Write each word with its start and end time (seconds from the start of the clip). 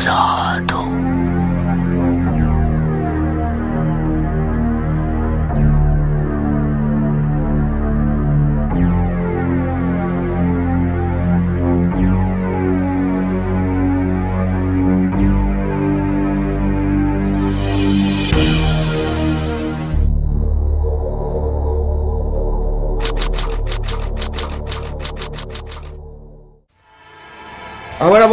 pasado. 0.00 0.40
Ahora, 0.40 0.49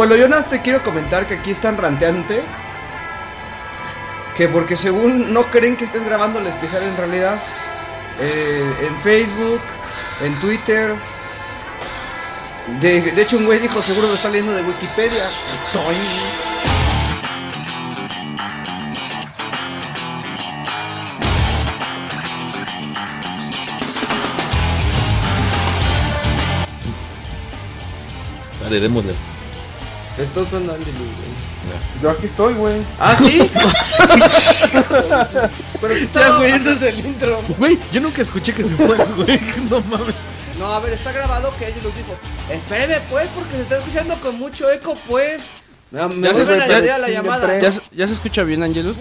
abuelo, 0.08 0.16
yo 0.16 0.28
nada 0.28 0.42
te 0.42 0.62
quiero 0.62 0.82
comentar 0.82 1.26
que 1.26 1.34
aquí 1.34 1.50
están 1.50 1.76
ranteante. 1.76 2.42
Que 4.36 4.48
porque 4.48 4.76
según 4.76 5.32
no 5.34 5.44
creen 5.50 5.76
que 5.76 5.84
estés 5.84 6.04
grabando 6.04 6.38
el 6.38 6.46
especial 6.46 6.82
en 6.84 6.96
realidad. 6.96 7.38
eh, 8.20 8.86
en 8.88 8.96
Facebook, 9.02 9.60
en 10.24 10.34
Twitter. 10.40 10.94
De, 12.80 13.00
de 13.00 13.22
hecho, 13.22 13.36
un 13.38 13.46
güey 13.46 13.58
dijo, 13.58 13.80
seguro 13.82 14.08
lo 14.08 14.14
está 14.14 14.28
leyendo 14.28 14.54
de 14.54 14.62
Wikipedia. 14.62 15.30
Toy. 15.72 15.94
Dale, 28.60 28.80
démosle. 28.80 29.14
Estás 30.18 30.46
jugando 30.48 30.72
Angelus, 30.74 30.94
güey. 30.98 31.38
Yo 32.02 32.10
aquí 32.10 32.26
estoy, 32.26 32.54
güey. 32.54 32.82
¿Ah, 32.98 33.14
sí? 33.16 33.50
Pero 35.80 35.94
que 35.94 36.04
está, 36.04 36.36
güey, 36.38 36.52
ese 36.52 36.72
es 36.72 36.82
el 36.82 37.04
intro. 37.04 37.40
Güey, 37.58 37.78
yo 37.92 38.00
nunca 38.00 38.22
escuché 38.22 38.52
que 38.54 38.64
se 38.64 38.74
fue, 38.74 38.96
güey. 39.16 39.40
No 39.70 39.80
mames. 39.82 40.14
No, 40.58 40.66
a 40.66 40.80
ver, 40.80 40.92
está 40.94 41.12
grabado 41.12 41.52
que 41.58 41.66
Angelus 41.66 41.94
dijo. 41.94 42.16
Espéreme, 42.50 42.98
pues, 43.10 43.28
porque 43.34 43.52
se 43.54 43.62
está 43.62 43.76
escuchando 43.78 44.14
con 44.20 44.38
mucho 44.38 44.68
eco, 44.70 44.96
pues. 45.06 45.50
Me, 45.90 46.06
me 46.08 46.28
Ya 46.28 46.34
se 46.34 46.40
vuelven 46.44 46.60
a 46.60 46.64
escucha- 46.64 46.76
añadir 46.76 46.90
a 46.92 46.98
la 46.98 47.08
llamada. 47.10 47.58
¿Ya, 47.58 47.70
se- 47.72 47.82
ya 47.92 48.06
se 48.06 48.12
escucha 48.14 48.42
bien, 48.42 48.62
Angelus? 48.62 48.96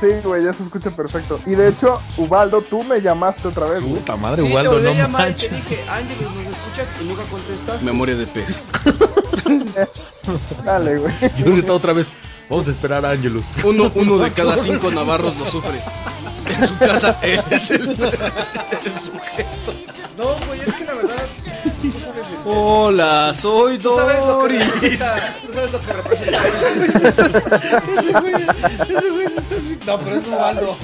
Sí, 0.00 0.06
güey, 0.24 0.44
ya 0.44 0.52
se 0.52 0.62
escucha 0.64 0.90
perfecto. 0.90 1.40
Y 1.46 1.50
de 1.50 1.68
hecho, 1.68 2.00
Ubaldo, 2.16 2.60
tú 2.62 2.82
me 2.84 3.00
llamaste 3.00 3.48
otra 3.48 3.66
vez, 3.66 3.82
güey. 3.82 3.94
Puta 3.96 4.16
madre, 4.16 4.42
Sí, 4.42 4.48
te 4.48 4.68
volví 4.68 4.86
a 4.86 4.90
no 4.90 4.96
llamar 4.98 5.30
y 5.30 5.34
te 5.34 5.48
manches. 5.48 5.68
dije, 5.68 5.84
Angelus, 5.88 6.32
¿nos 6.34 6.46
escuchas? 6.46 6.86
Y 7.00 7.04
nunca 7.04 7.22
contestas. 7.24 7.82
Memoria 7.82 8.16
de 8.16 8.26
pez. 8.26 8.62
Dale, 10.64 10.98
güey. 10.98 11.14
Yo 11.36 11.46
grito 11.52 11.74
otra 11.74 11.92
vez. 11.92 12.12
Vamos 12.48 12.68
a 12.68 12.70
esperar 12.72 13.04
a 13.06 13.10
Angelus. 13.10 13.44
Uno, 13.64 13.90
uno 13.94 14.18
de 14.18 14.30
cada 14.32 14.58
cinco 14.58 14.90
navarros 14.90 15.36
lo 15.36 15.46
sufre. 15.46 15.80
En 16.46 16.68
su 16.68 16.76
casa, 16.78 17.18
él 17.22 17.40
es 17.50 17.70
el, 17.70 17.90
el 17.90 18.94
sujeto. 18.94 19.72
No, 20.18 20.24
güey, 20.46 20.60
es 20.60 20.72
que 20.74 20.84
la 20.84 20.94
verdad, 20.94 21.14
tú 21.80 21.92
sabes, 21.98 22.26
el- 22.26 22.36
Hola, 22.44 23.32
soy 23.32 23.78
tú 23.78 23.96
sabes 23.96 24.18
lo 24.18 24.22
que 24.24 24.30
Doris. 24.32 24.66
representa. 24.72 25.36
Tú 25.46 25.52
sabes 25.54 25.72
lo 25.72 25.80
que 25.80 25.92
representa. 25.92 26.42
Ese 27.98 28.12
güey, 28.12 28.34
ese 28.88 29.10
güey 29.10 29.28
se 29.28 29.38
está 29.38 29.56
No, 29.86 29.98
pero 30.00 30.16
es 30.16 30.26
Ubaldo. 30.28 30.76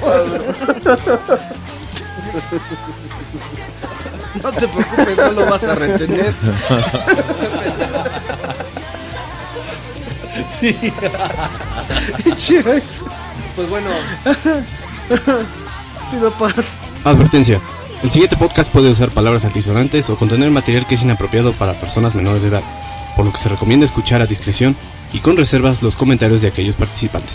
No 4.43 4.53
te 4.53 4.69
preocupes, 4.69 5.17
no 5.19 5.31
lo 5.33 5.47
vas 5.47 5.65
a 5.65 5.75
retener. 5.75 6.35
Sí. 10.49 10.77
Pues 13.55 13.69
bueno, 13.69 13.89
Pido 16.11 16.31
paz. 16.33 16.77
Advertencia. 17.05 17.61
El 18.03 18.11
siguiente 18.11 18.37
podcast 18.37 18.71
puede 18.71 18.91
usar 18.91 19.11
palabras 19.11 19.45
altisonantes 19.45 20.09
o 20.09 20.17
contener 20.17 20.51
material 20.51 20.87
que 20.87 20.95
es 20.95 21.03
inapropiado 21.03 21.53
para 21.53 21.75
personas 21.75 22.15
menores 22.15 22.43
de 22.43 22.49
edad, 22.49 22.63
por 23.17 23.25
lo 23.27 23.33
que 23.33 23.39
se 23.39 23.49
recomienda 23.49 23.85
escuchar 23.85 24.23
a 24.23 24.27
discreción 24.27 24.77
y 25.13 25.19
con 25.19 25.37
reservas 25.37 25.83
los 25.83 25.97
comentarios 25.97 26.41
de 26.41 26.49
aquellos 26.49 26.77
participantes. 26.77 27.35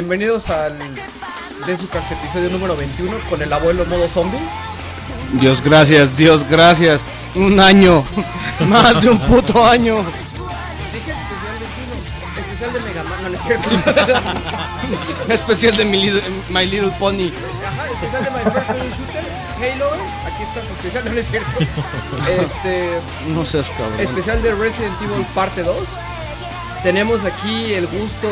Bienvenidos 0.00 0.48
al 0.48 0.78
de 1.66 1.76
su 1.76 1.86
cast 1.90 2.10
episodio 2.10 2.48
número 2.48 2.74
21 2.74 3.18
con 3.28 3.42
el 3.42 3.52
abuelo 3.52 3.84
modo 3.84 4.08
zombie. 4.08 4.40
Dios 5.34 5.62
gracias, 5.62 6.16
Dios 6.16 6.42
gracias. 6.48 7.02
Un 7.34 7.60
año. 7.60 8.02
Más 8.66 9.02
de 9.02 9.10
un 9.10 9.18
puto 9.18 9.62
año. 9.62 9.98
Dije 10.90 11.12
especial 11.12 11.52
21, 11.60 12.40
especial 12.40 12.72
de 12.72 12.80
Mega 12.80 13.04
Man, 13.04 13.22
no, 13.24 13.28
no 13.28 13.36
es 13.36 13.42
cierto. 13.42 13.68
Especial 15.28 15.76
de 15.76 15.84
mi 15.84 16.10
My 16.48 16.64
Little 16.64 16.92
Pony. 16.98 17.30
Ajá, 17.66 17.84
especial 17.92 18.24
de 18.24 18.30
My 18.30 18.50
First 18.50 18.66
Person 18.68 18.90
Shooter, 18.96 19.74
Halo, 19.74 19.90
aquí 20.24 20.42
está 20.44 20.60
su 20.64 20.72
especial, 20.72 21.04
no, 21.04 21.12
no 21.12 21.18
es 21.18 21.30
cierto. 21.30 21.58
Este, 22.42 23.00
No 23.28 23.44
seas 23.44 23.68
cabrón. 23.68 24.00
especial 24.00 24.42
de 24.42 24.54
Resident 24.54 24.94
Evil 25.02 25.26
parte 25.34 25.62
2. 25.62 25.76
Tenemos 26.82 27.22
aquí 27.24 27.74
el 27.74 27.86
gusto 27.86 28.30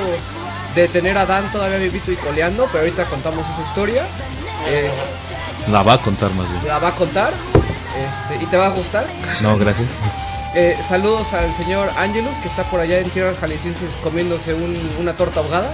de 0.74 0.88
tener 0.88 1.16
a 1.18 1.26
Dan 1.26 1.50
todavía 1.52 1.78
vivito 1.78 2.12
y 2.12 2.16
coleando, 2.16 2.66
pero 2.72 2.80
ahorita 2.84 3.04
contamos 3.06 3.44
esa 3.52 3.62
historia. 3.62 4.02
Eh, 4.66 4.90
La 5.70 5.82
va 5.82 5.94
a 5.94 5.98
contar 6.02 6.30
más 6.34 6.48
bien. 6.50 6.66
la 6.66 6.78
va 6.78 6.88
a 6.88 6.94
contar 6.94 7.32
este, 8.32 8.42
y 8.42 8.47
te 8.47 8.56
va 8.56 8.66
a 8.66 8.70
gustar. 8.70 9.06
No, 9.41 9.56
gracias. 9.59 9.88
Eh, 10.54 10.78
saludos 10.82 11.34
al 11.34 11.54
señor 11.54 11.91
Angelus 11.98 12.38
que 12.38 12.48
está 12.48 12.62
por 12.65 12.80
allá 12.80 12.98
en 13.00 13.10
tierras 13.10 13.36
jaliscienses 13.38 13.94
comiéndose 14.03 14.54
un- 14.54 14.80
una 14.98 15.12
torta 15.12 15.41
ahogada. 15.41 15.72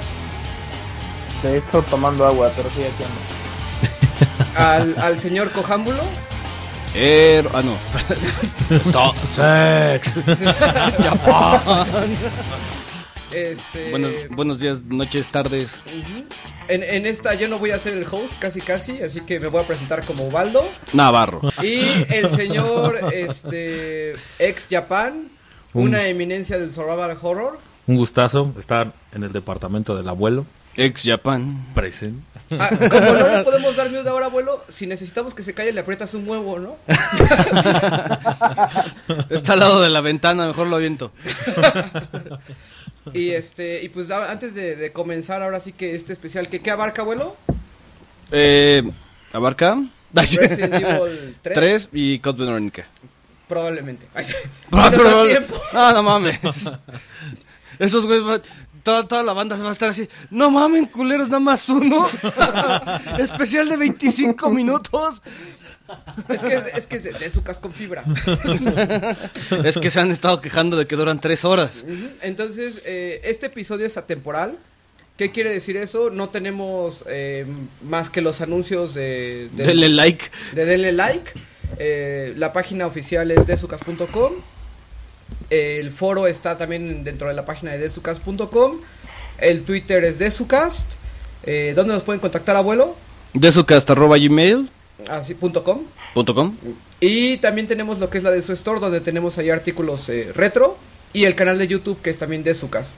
De 1.45 1.59
hecho, 1.59 1.81
tomando 1.83 2.27
agua, 2.27 2.51
pero 2.57 2.69
sí, 2.71 2.83
aquí 2.83 3.05
ando. 3.05 4.59
Al, 4.59 4.97
al 5.01 5.21
señor 5.21 5.53
Cojámbulo. 5.53 6.03
Er- 6.93 7.49
ah, 7.55 7.63
no. 7.63 7.77
Stop. 8.79 9.15
Sex. 9.31 10.15
Este, 13.35 13.91
Buenos, 13.91 14.13
buenos 14.31 14.61
días, 14.61 14.83
noches, 14.85 15.27
tardes. 15.29 15.83
en, 16.69 16.85
en 16.85 17.05
esta 17.05 17.35
yo 17.35 17.49
no 17.49 17.59
voy 17.59 17.73
a 17.73 17.79
ser 17.81 17.95
el 17.95 18.07
host 18.09 18.33
casi 18.39 18.61
casi, 18.61 19.03
así 19.03 19.23
que 19.23 19.41
me 19.41 19.49
voy 19.49 19.61
a 19.65 19.67
presentar 19.67 20.05
como 20.05 20.29
Ubaldo. 20.29 20.65
Navarro. 20.93 21.41
Y 21.61 21.81
el 22.15 22.31
señor 22.31 22.97
este, 23.13 24.13
ex 24.39 24.69
Japan, 24.71 25.31
una 25.73 26.07
eminencia 26.07 26.59
del 26.59 26.71
survival 26.71 27.19
horror. 27.21 27.59
Un 27.89 27.97
gustazo 27.97 28.55
estar 28.57 28.93
en 29.13 29.25
el 29.25 29.33
departamento 29.33 29.97
del 29.97 30.09
abuelo. 30.09 30.47
Ex 30.77 31.03
Japan. 31.05 31.67
Present. 31.75 32.23
Ah, 32.59 32.69
como 32.91 33.01
no 33.01 33.29
le 33.29 33.45
podemos 33.45 33.75
dar 33.75 33.91
miedo 33.91 34.09
ahora, 34.11 34.27
abuelo, 34.27 34.63
si 34.69 34.87
necesitamos 34.87 35.35
que 35.35 35.43
se 35.43 35.55
calle 35.55 35.73
le 35.73 35.81
aprietas 35.81 36.15
un 36.15 36.29
huevo, 36.29 36.59
¿no? 36.61 36.77
Está 39.31 39.55
al 39.55 39.61
lado 39.61 39.81
de 39.81 39.89
la 39.89 40.01
ventana, 40.01 40.47
mejor 40.47 40.67
lo 40.69 40.77
aviento. 40.77 41.11
Y 43.13 43.31
este, 43.31 43.83
y 43.83 43.89
pues 43.91 44.11
antes 44.11 44.55
de, 44.55 44.77
de 44.77 44.93
comenzar 44.93 45.43
ahora 45.43 45.61
sí 45.61 45.73
que 45.73 45.95
este 45.95 46.13
especial, 46.13 46.49
¿qué, 46.49 46.61
qué 46.61 46.71
abarca, 46.71 47.03
abuelo? 47.03 47.37
Eh, 48.31 48.83
¿Abarca? 49.33 49.79
Resident 50.15 50.75
Evil 50.75 51.37
3. 51.43 51.55
3 51.55 51.89
y 51.93 52.19
Code 52.21 52.45
Veronica. 52.45 52.87
Probablemente. 53.49 54.07
Ay, 54.15 54.25
sí. 54.25 54.35
Tiempo. 55.29 55.61
Ah, 55.73 55.93
no 55.95 56.03
mames. 56.03 56.39
Esos 57.79 58.07
güeyes, 58.07 58.43
toda, 58.83 59.07
toda 59.07 59.23
la 59.23 59.33
banda 59.33 59.57
se 59.57 59.63
va 59.63 59.71
a 59.71 59.73
estar 59.73 59.91
así. 59.91 60.09
No 60.31 60.51
mames, 60.51 60.89
culeros, 60.91 61.29
nada 61.29 61.41
más 61.41 61.69
uno. 61.69 62.09
Especial 63.19 63.69
de 63.69 63.77
25 63.77 64.51
minutos. 64.51 65.23
Es 66.29 66.41
que 66.41 66.55
es, 66.55 66.87
que 66.87 66.97
es 66.97 67.03
de, 67.05 67.13
de 67.13 67.31
Zucas 67.31 67.59
con 67.59 67.73
fibra. 67.73 68.05
Es 69.65 69.79
que 69.79 69.91
se 69.91 70.01
han 70.01 70.11
estado 70.11 70.41
quejando 70.41 70.77
de 70.77 70.87
que 70.87 70.97
duran 70.97 71.21
3 71.21 71.45
horas. 71.45 71.85
Entonces, 72.23 72.83
eh, 72.87 73.21
este 73.25 73.47
episodio 73.47 73.87
es 73.87 73.97
atemporal. 73.97 74.57
¿Qué 75.17 75.31
quiere 75.31 75.51
decir 75.51 75.77
eso? 75.77 76.11
No 76.11 76.29
tenemos 76.31 77.05
eh, 77.07 77.47
más 77.83 78.11
que 78.11 78.21
los 78.21 78.41
anuncios 78.41 78.95
de, 78.95 79.49
de, 79.53 79.65
Denle 79.65 79.89
like. 79.89 80.25
de 80.55 80.65
denle 80.65 80.93
like. 80.93 81.33
Eh, 81.79 82.33
la 82.37 82.53
página 82.53 82.87
oficial 82.87 83.31
es 83.31 83.47
desucas.com. 83.47 84.33
El 85.51 85.91
foro 85.91 86.27
está 86.27 86.59
también 86.59 87.05
dentro 87.05 87.29
de 87.29 87.35
la 87.35 87.45
página 87.45 87.73
de 87.73 87.79
desucas.com. 87.79 88.81
El 89.39 89.63
Twitter 89.63 90.05
es 90.05 90.19
desucast. 90.19 90.87
Eh, 91.45 91.75
¿Dónde 91.77 91.95
nos 91.95 92.03
pueden 92.03 92.21
contactar, 92.21 92.57
abuelo? 92.57 92.97
De 93.35 93.53
su 95.05 95.11
cast 95.11 95.25
Así, 95.25 95.35
punto 95.35 95.65
com. 95.65 95.83
punto 96.15 96.35
com. 96.35 96.55
Y 97.01 97.37
también 97.39 97.67
tenemos 97.67 97.99
lo 97.99 98.11
que 98.11 98.19
es 98.19 98.25
la 98.25 98.31
de 98.31 98.43
su 98.43 98.53
store, 98.53 98.81
donde 98.81 99.01
tenemos 99.01 99.39
ahí 99.39 99.51
artículos 99.51 100.09
eh, 100.09 100.33
retro. 100.35 100.77
Y 101.13 101.25
el 101.25 101.35
canal 101.35 101.59
de 101.59 101.69
YouTube, 101.69 102.01
que 102.03 102.11
es 102.11 102.19
también 102.19 102.43
de 102.43 102.55
Sucast. 102.55 102.93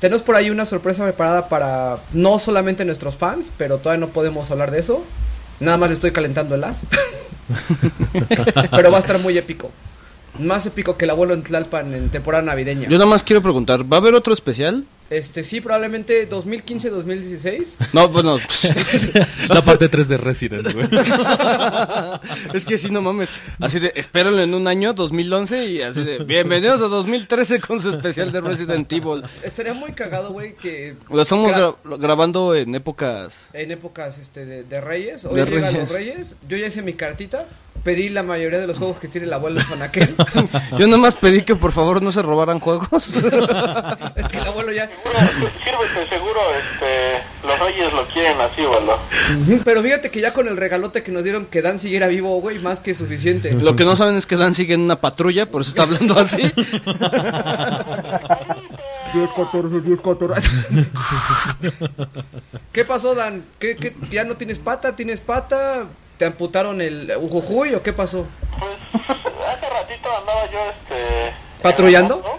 Tenemos 0.00 0.22
por 0.22 0.34
ahí 0.34 0.50
una 0.50 0.66
sorpresa 0.66 1.04
preparada 1.04 1.48
para 1.48 1.98
no 2.12 2.38
solamente 2.38 2.84
nuestros 2.84 3.16
fans, 3.16 3.52
pero 3.56 3.78
todavía 3.78 4.04
no 4.04 4.12
podemos 4.12 4.50
hablar 4.50 4.70
de 4.70 4.80
eso. 4.80 5.04
Nada 5.60 5.76
más 5.76 5.90
le 5.90 5.94
estoy 5.94 6.10
calentando 6.10 6.54
el 6.54 6.64
as. 6.64 6.82
pero 8.70 8.90
va 8.90 8.96
a 8.96 9.00
estar 9.00 9.18
muy 9.20 9.38
épico. 9.38 9.70
Más 10.40 10.66
épico 10.66 10.96
que 10.96 11.04
el 11.04 11.10
abuelo 11.10 11.34
en 11.34 11.42
Tlalpan 11.42 11.94
en 11.94 12.08
temporada 12.08 12.42
navideña. 12.42 12.88
Yo 12.88 12.96
nada 12.98 13.06
más 13.06 13.22
quiero 13.22 13.42
preguntar, 13.42 13.84
¿va 13.90 13.98
a 13.98 14.00
haber 14.00 14.14
otro 14.14 14.32
especial? 14.32 14.86
Este, 15.12 15.44
sí, 15.44 15.60
probablemente 15.60 16.28
2015-2016. 16.30 17.74
No, 17.92 18.08
bueno, 18.08 18.38
La 19.48 19.60
parte 19.62 19.88
3 19.88 20.08
de 20.08 20.16
Resident, 20.16 20.72
güey. 20.72 20.88
es 22.54 22.64
que 22.64 22.78
sí, 22.78 22.90
no 22.90 23.02
mames. 23.02 23.28
Así 23.60 23.78
de, 23.78 23.92
espérenlo 23.94 24.42
en 24.42 24.54
un 24.54 24.66
año, 24.66 24.92
2011, 24.94 25.66
y 25.66 25.82
así 25.82 26.02
de, 26.02 26.18
bienvenidos 26.24 26.80
a 26.80 26.86
2013 26.88 27.60
con 27.60 27.80
su 27.80 27.90
especial 27.90 28.32
de 28.32 28.40
Resident 28.40 28.90
Evil. 28.90 29.22
Estaría 29.42 29.74
muy 29.74 29.92
cagado, 29.92 30.32
güey, 30.32 30.54
que... 30.56 30.96
Lo 31.10 31.22
estamos 31.22 31.52
gra- 31.52 31.76
gra- 31.84 31.98
grabando 32.00 32.54
en 32.54 32.74
épocas... 32.74 33.48
en 33.52 33.70
épocas 33.70 34.18
este, 34.18 34.46
de, 34.46 34.64
de 34.64 34.80
Reyes. 34.80 35.24
Hoy 35.24 35.36
De 35.36 35.44
llegan 35.44 35.74
Reyes. 35.74 35.90
los 35.90 35.98
Reyes. 35.98 36.34
Yo 36.48 36.56
ya 36.56 36.66
hice 36.68 36.82
mi 36.82 36.94
cartita. 36.94 37.46
Pedí 37.84 38.10
la 38.10 38.22
mayoría 38.22 38.60
de 38.60 38.68
los 38.68 38.78
juegos 38.78 38.98
que 38.98 39.08
tiene 39.08 39.26
el 39.26 39.32
abuelo 39.32 39.60
en 39.72 39.82
aquel. 39.82 40.14
Yo 40.78 40.86
nada 40.86 40.98
más 40.98 41.16
pedí 41.16 41.42
que 41.42 41.56
por 41.56 41.72
favor 41.72 42.00
no 42.00 42.12
se 42.12 42.22
robaran 42.22 42.60
juegos. 42.60 42.88
es 44.16 44.28
que 44.28 44.38
el 44.38 44.46
abuelo 44.46 44.70
ya. 44.70 44.88
Sírvete, 45.64 46.08
seguro 46.08 46.40
este, 46.56 47.22
los 47.46 47.58
reyes 47.58 47.92
lo 47.92 48.06
quieren 48.06 48.40
así, 48.40 48.62
¿verdad? 48.62 48.96
Pero 49.64 49.82
fíjate 49.82 50.10
que 50.10 50.20
ya 50.20 50.32
con 50.32 50.46
el 50.46 50.56
regalote 50.56 51.02
que 51.02 51.10
nos 51.10 51.24
dieron 51.24 51.46
que 51.46 51.60
Dan 51.60 51.80
siguiera 51.80 52.06
vivo, 52.06 52.40
güey, 52.40 52.60
más 52.60 52.78
que 52.78 52.94
suficiente. 52.94 53.52
Lo 53.52 53.74
que 53.74 53.84
no 53.84 53.96
saben 53.96 54.14
es 54.16 54.26
que 54.26 54.36
Dan 54.36 54.54
sigue 54.54 54.74
en 54.74 54.82
una 54.82 55.00
patrulla, 55.00 55.50
por 55.50 55.62
eso 55.62 55.70
está 55.70 55.82
hablando 55.82 56.16
así. 56.16 56.42
10, 59.12 59.30
14, 59.36 59.80
10, 59.80 60.00
14. 60.00 60.48
¿Qué 62.72 62.84
pasó, 62.84 63.14
Dan? 63.14 63.44
¿Qué, 63.58 63.76
qué, 63.76 63.92
¿Ya 64.10 64.24
no 64.24 64.36
tienes 64.36 64.58
pata? 64.58 64.96
¿Tienes 64.96 65.20
pata? 65.20 65.86
¿Te 66.22 66.26
amputaron 66.26 66.80
el 66.80 67.12
ujujuy 67.16 67.74
o 67.74 67.82
qué 67.82 67.92
pasó? 67.92 68.24
Pues 68.56 68.76
hace 69.48 69.68
ratito 69.68 70.08
andaba 70.16 70.48
yo 70.52 70.60
este 70.70 71.32
¿Patrullando? 71.60 72.18
moto, 72.18 72.38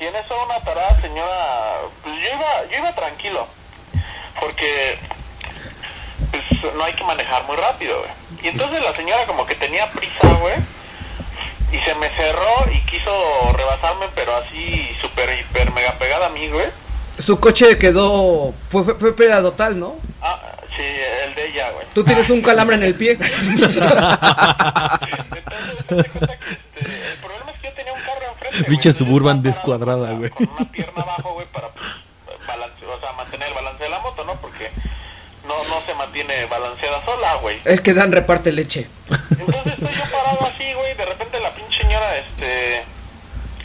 Y 0.00 0.04
en 0.04 0.16
eso 0.16 0.34
una 0.46 0.58
tarada 0.60 0.98
señora, 1.02 1.76
pues 2.02 2.14
yo 2.16 2.28
iba, 2.34 2.70
yo 2.70 2.78
iba 2.78 2.94
tranquilo, 2.94 3.46
porque 4.40 4.98
pues 6.30 6.74
no 6.74 6.82
hay 6.82 6.94
que 6.94 7.04
manejar 7.04 7.44
muy 7.44 7.56
rápido, 7.56 7.98
güey. 7.98 8.10
Y 8.44 8.48
entonces 8.48 8.82
la 8.82 8.94
señora 8.96 9.26
como 9.26 9.44
que 9.44 9.56
tenía 9.56 9.86
prisa, 9.90 10.32
güey, 10.40 10.54
y 11.72 11.78
se 11.84 11.94
me 11.96 12.08
cerró 12.16 12.64
y 12.72 12.80
quiso 12.86 13.12
rebasarme, 13.58 14.06
pero 14.14 14.34
así 14.36 14.88
súper, 15.02 15.38
hiper, 15.38 15.70
mega 15.72 15.92
pegada 15.98 16.28
a 16.28 16.30
mí, 16.30 16.48
güey. 16.48 16.68
Su 17.20 17.38
coche 17.38 17.76
quedó. 17.78 18.52
Fue, 18.70 18.84
fue, 18.84 18.94
fue 18.94 19.14
pérdida 19.14 19.42
total, 19.42 19.78
¿no? 19.78 19.96
Ah, 20.22 20.38
sí, 20.76 20.82
el 20.82 21.34
de 21.34 21.48
ella, 21.48 21.70
güey. 21.72 21.86
Tú 21.94 22.04
tienes 22.04 22.28
un 22.30 22.40
calambre 22.42 22.76
en 22.76 22.82
el 22.82 22.94
pie. 22.94 23.12
Entonces, 23.20 23.82
cuenta 26.12 26.38
que, 26.38 26.50
este, 26.50 27.10
el 27.10 27.16
problema 27.20 27.50
es 27.52 27.60
que 27.60 27.68
yo 27.68 27.72
tenía 27.74 27.92
un 27.92 28.00
carro 28.00 28.22
enfrente. 28.32 28.58
entonces 28.58 28.96
Suburban 28.96 29.42
descuadrada, 29.42 30.12
güey. 30.12 30.30
Con 30.30 30.48
una 30.48 30.70
pierna 30.70 31.02
abajo, 31.02 31.34
güey, 31.34 31.46
para 31.52 31.68
pues, 31.68 31.86
balance, 32.46 32.86
o 32.86 33.00
sea, 33.00 33.12
mantener 33.12 33.48
el 33.48 33.54
balance 33.54 33.82
de 33.82 33.90
la 33.90 33.98
moto, 33.98 34.24
¿no? 34.24 34.34
Porque 34.36 34.70
no, 35.46 35.64
no 35.64 35.80
se 35.80 35.94
mantiene 35.94 36.44
balanceada 36.46 37.04
sola, 37.04 37.34
güey. 37.36 37.58
es 37.64 37.80
que 37.80 37.94
Dan 37.94 38.12
reparte 38.12 38.52
leche. 38.52 38.86
Entonces 39.30 39.72
estoy 39.74 39.92
yo 39.92 40.02
parado 40.10 40.46
así, 40.46 40.59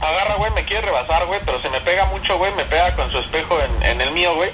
agarra, 0.02 0.36
güey, 0.36 0.52
me 0.52 0.64
quiere 0.66 0.86
rebasar, 0.86 1.26
güey, 1.26 1.40
pero 1.46 1.62
se 1.62 1.70
me 1.70 1.82
pega 1.82 2.06
mucho, 2.06 2.38
güey, 2.38 2.54
me 2.56 2.66
pega 2.66 2.94
con 2.96 3.12
su 3.12 3.20
espejo 3.20 3.58
en, 3.62 3.84
en 3.84 4.02
el 4.02 4.12
mío, 4.12 4.36
güey, 4.36 4.50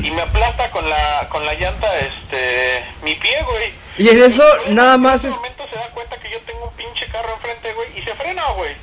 y 0.00 0.10
me 0.10 0.22
aplasta 0.22 0.70
con 0.70 0.88
la, 0.88 1.26
con 1.30 1.44
la 1.46 1.54
llanta, 1.54 1.86
este, 2.00 2.84
mi 3.02 3.14
pie, 3.14 3.42
güey. 3.44 3.72
Y 3.98 4.08
en 4.10 4.22
eso 4.22 4.44
Güey, 4.64 4.74
nada 4.74 4.94
en 4.96 5.00
más 5.02 5.16
ese 5.16 5.28
es. 5.28 5.36
momento 5.36 5.64
se 5.70 5.76
da 5.76 5.88
cuenta 5.90 6.16
que 6.18 6.30
yo 6.30 6.38
tengo 6.40 6.64
un 6.68 6.74
pinche 6.74 7.06
carro 7.06 7.32
enfrente, 7.34 7.72
güey, 7.74 7.98
y 7.98 8.02
se 8.02 8.14
frena, 8.14 8.44
güey. 8.56 8.74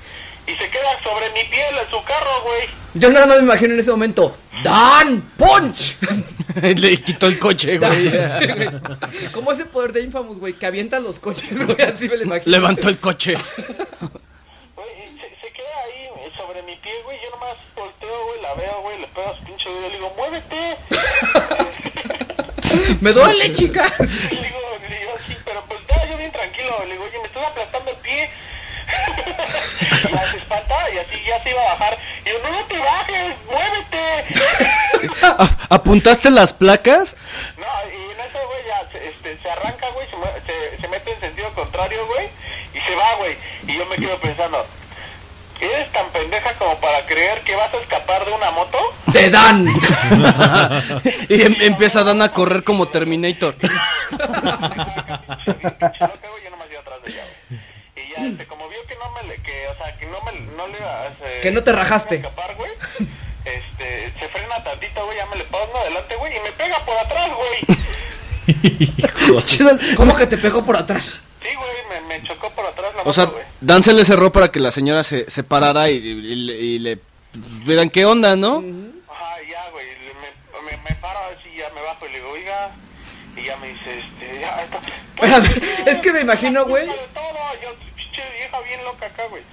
Y 0.46 0.56
se 0.58 0.70
queda 0.70 1.02
sobre 1.02 1.30
mi 1.30 1.44
piel 1.50 1.74
en 1.82 1.90
su 1.90 2.04
carro, 2.04 2.42
güey. 2.44 2.68
Yo 2.96 3.10
nada 3.10 3.26
más 3.28 3.38
me 3.38 3.44
imagino 3.46 3.76
en 3.76 3.80
ese 3.80 3.92
momento. 3.92 4.36
¡Dan! 4.62 5.22
¡Punch! 5.38 5.98
Le 6.62 7.02
quitó 7.02 7.28
el 7.28 7.40
coche, 7.40 7.78
güey. 7.80 8.12
¿Cómo 9.32 9.54
ese 9.54 9.66
poder 9.66 9.94
de 9.94 10.02
Infamous, 10.02 10.40
güey? 10.40 10.52
Que 10.54 10.66
avienta 10.66 11.00
los 11.00 11.22
coches, 11.22 11.66
güey. 11.66 11.82
Así 11.82 12.10
me 12.10 12.18
lo 12.18 12.24
imagino. 12.24 12.52
Levantó 12.58 12.90
el 12.90 12.98
coche. 12.98 13.38
La 18.56 18.62
veo, 18.62 18.82
güey, 18.82 19.00
le 19.00 19.08
pego 19.08 19.30
a 19.32 19.36
su 19.38 19.44
pinche 19.44 19.70
dedo 19.70 19.88
y 19.88 19.90
le 19.90 19.96
digo, 19.98 20.14
muévete. 20.18 20.78
¡Me 23.02 23.12
duele, 23.12 23.52
chica! 23.52 23.86
Y 24.00 24.36
le 24.36 24.48
digo, 24.48 24.60
le 24.90 25.00
digo, 25.00 25.12
sí, 25.28 25.38
pero 25.46 25.62
pues 25.68 25.80
ya, 25.88 26.06
yo 26.10 26.18
bien 26.18 26.32
tranquilo. 26.32 26.84
Le 26.86 26.92
digo, 26.94 27.04
oye, 27.06 27.20
me 27.20 27.26
estás 27.28 27.48
aplastando 27.48 27.92
el 27.92 27.98
pie. 27.98 28.30
y 30.10 30.12
ya 30.14 30.32
se 30.32 30.38
espanta 30.38 30.90
y 30.94 30.98
así 30.98 31.24
ya 31.26 31.42
se 31.44 31.50
iba 31.52 31.62
a 31.62 31.74
bajar. 31.74 31.98
Y 32.26 32.30
yo, 32.30 32.40
no 32.50 32.66
te 32.66 32.80
bajes, 32.80 33.36
muévete. 33.46 35.26
¿A- 35.26 35.50
¿Apuntaste 35.70 36.30
las 36.30 36.54
placas? 36.54 37.16
No, 37.58 37.66
y 37.92 38.12
en 38.12 38.20
eso, 38.20 38.40
güey, 38.48 38.66
ya 38.68 38.90
se, 38.92 39.08
este, 39.08 39.38
se 39.42 39.50
arranca, 39.50 39.88
güey, 39.90 40.08
se, 40.08 40.16
se, 40.46 40.82
se 40.82 40.88
mete 40.88 41.12
en 41.14 41.20
sentido 41.20 41.50
contrario, 41.54 42.06
güey, 42.08 42.28
y 42.74 42.80
se 42.80 42.96
va, 42.96 43.16
güey. 43.16 43.36
Y 43.68 43.78
yo 43.78 43.86
me 43.86 43.96
quedo 43.96 44.18
pensando, 44.20 44.66
¿eres 45.66 45.92
tan 45.92 46.08
pendeja 46.10 46.54
como 46.54 46.76
para 46.80 47.06
creer 47.06 47.42
que 47.42 47.56
vas 47.56 47.74
a 47.74 47.78
escapar 47.78 48.26
de 48.26 48.32
una 48.32 48.52
moto? 48.52 48.78
¡Te 49.12 49.30
dan! 49.30 49.68
Y 51.30 51.42
em- 51.42 51.56
empieza 51.62 52.04
Dan 52.04 52.22
a 52.22 52.32
correr 52.34 52.64
como 52.64 52.88
Terminator. 52.88 53.56
Yo 53.60 53.70
nomás 56.50 56.68
iba 56.72 56.82
atrás 56.82 57.00
de 57.04 57.12
ella. 57.12 57.24
Y 57.96 58.12
ya, 58.12 58.28
este, 58.28 58.46
como 58.48 58.68
vio 58.70 58.80
que 58.88 58.96
no 58.96 59.12
me 59.12 59.24
le, 59.28 59.36
que, 59.42 59.68
o 59.68 59.76
sea, 59.78 59.96
que 59.98 60.06
no 60.08 60.20
me, 60.22 60.32
no 60.56 60.68
le 60.68 60.78
iba 60.78 61.02
a... 61.02 61.08
este, 61.08 61.42
Que 61.42 61.52
no 61.52 61.64
te 61.64 61.72
rajaste. 61.72 62.16
escapar, 62.16 62.56
güey, 62.56 62.72
este, 63.46 64.14
se 64.20 64.28
frena 64.30 64.64
tantito, 64.64 65.06
güey, 65.06 65.18
ya 65.18 65.26
me 65.28 65.36
le 65.38 65.44
pongo 65.46 65.78
adelante, 65.78 66.16
güey, 66.16 66.36
y 66.36 66.40
me 66.40 66.52
pega 66.54 66.80
por 66.86 66.98
atrás, 66.98 67.32
güey. 67.36 67.60
¿Cómo 69.96 70.16
que 70.18 70.28
te 70.28 70.38
pegó 70.38 70.64
por 70.66 70.78
atrás? 70.78 71.20
Sí, 71.42 71.50
güey, 71.56 71.70
chocó 72.24 72.50
por 72.52 72.66
atrás 72.66 72.94
la 72.96 73.02
O 73.04 73.14
sea, 73.14 73.26
güey. 73.26 73.44
Dan 73.62 73.84
se 73.84 73.94
le 73.94 74.06
cerró 74.06 74.32
para 74.32 74.50
que 74.52 74.60
la 74.60 74.72
señora 74.72 75.04
se, 75.04 75.30
se 75.30 75.44
parara 75.44 75.90
y, 75.90 75.96
y 75.96 76.36
le- 76.36 76.54
y 76.56 76.80
le 76.80 76.98
pues, 76.98 77.66
vieran 77.66 77.90
qué 77.90 78.06
onda, 78.06 78.36
¿no? 78.36 78.58
Ajá, 79.10 79.36
ya, 79.50 79.70
güey, 79.72 79.86
le- 79.88 80.14
me, 80.14 80.72
me, 80.78 80.90
me 80.90 80.96
paro 80.96 81.20
así, 81.38 81.50
ya 81.58 81.70
me 81.74 81.82
bajo 81.82 82.06
y 82.08 82.12
le 82.12 82.18
digo, 82.20 82.30
oiga, 82.32 82.72
y 83.36 83.44
ya 83.46 83.56
me 83.58 83.68
dice, 83.70 84.00
este, 84.00 84.40
ya, 84.42 84.62
esto, 84.64 84.78
Espérame, 85.16 85.86
es 85.88 86.00
que 86.00 86.12
me 86.14 86.22
imagino, 86.22 86.66
güey. 86.66 86.88
De 86.88 86.94
todo, 87.14 87.34
yo, 87.62 87.70
pinche 87.96 88.22
vieja 88.38 88.60
bien 88.62 88.84
loca 88.84 89.06
acá, 89.08 89.24
güey. 89.30 89.44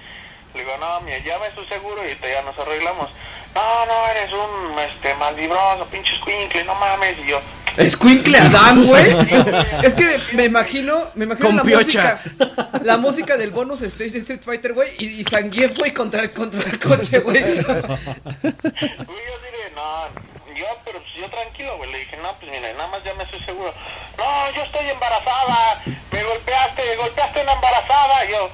Le 0.53 0.59
digo, 0.61 0.77
no, 0.79 0.99
mira, 1.01 1.17
llame 1.19 1.45
su 1.55 1.63
seguro 1.65 1.97
y 2.03 2.07
ahorita 2.09 2.27
ya 2.29 2.41
nos 2.41 2.57
arreglamos. 2.59 3.09
No, 3.55 3.85
no, 3.85 4.07
eres 4.09 4.31
un, 4.33 4.79
este, 4.79 5.13
maldibroso, 5.15 5.85
pinche 5.91 6.13
escuincle, 6.15 6.63
no 6.65 6.75
mames. 6.75 7.17
Y 7.19 7.27
yo, 7.29 7.41
Escuincle 7.77 8.37
Adán, 8.37 8.85
güey. 8.85 9.15
Es 9.83 9.95
que 9.95 10.19
me 10.33 10.45
imagino, 10.45 11.09
me 11.15 11.25
imagino 11.25 11.47
Con 11.47 11.57
la 11.57 11.63
piocha. 11.63 12.19
música, 12.23 12.69
la 12.83 12.97
música 12.97 13.37
del 13.37 13.51
bonus 13.51 13.81
stage 13.81 14.11
de 14.11 14.19
Street 14.19 14.41
Fighter, 14.43 14.73
güey, 14.73 14.89
y, 14.99 15.21
y 15.21 15.23
Zangief, 15.23 15.77
güey, 15.77 15.91
contra 15.93 16.21
el, 16.23 16.33
contra 16.33 16.61
el 16.61 16.79
coche, 16.79 17.19
güey. 17.19 17.41
Güey, 17.41 17.63
yo 17.63 17.63
diré, 18.43 19.71
no, 19.75 20.07
yo, 20.55 20.65
pero 20.85 20.99
pues 20.99 21.13
yo 21.17 21.29
tranquilo, 21.29 21.77
güey. 21.77 21.91
Le 21.91 21.99
dije, 21.99 22.17
no, 22.21 22.33
pues 22.39 22.51
mira, 22.51 22.71
nada 22.73 22.87
más 22.87 23.03
ya 23.03 23.13
me 23.15 23.23
estoy 23.23 23.39
seguro. 23.41 23.73
No, 24.17 24.55
yo 24.55 24.63
estoy 24.63 24.89
embarazada. 24.89 25.81
Me 26.11 26.23
golpeaste, 26.23 26.95
golpeaste 26.97 27.41
una 27.41 27.53
embarazada. 27.53 28.25
Yo, 28.29 28.49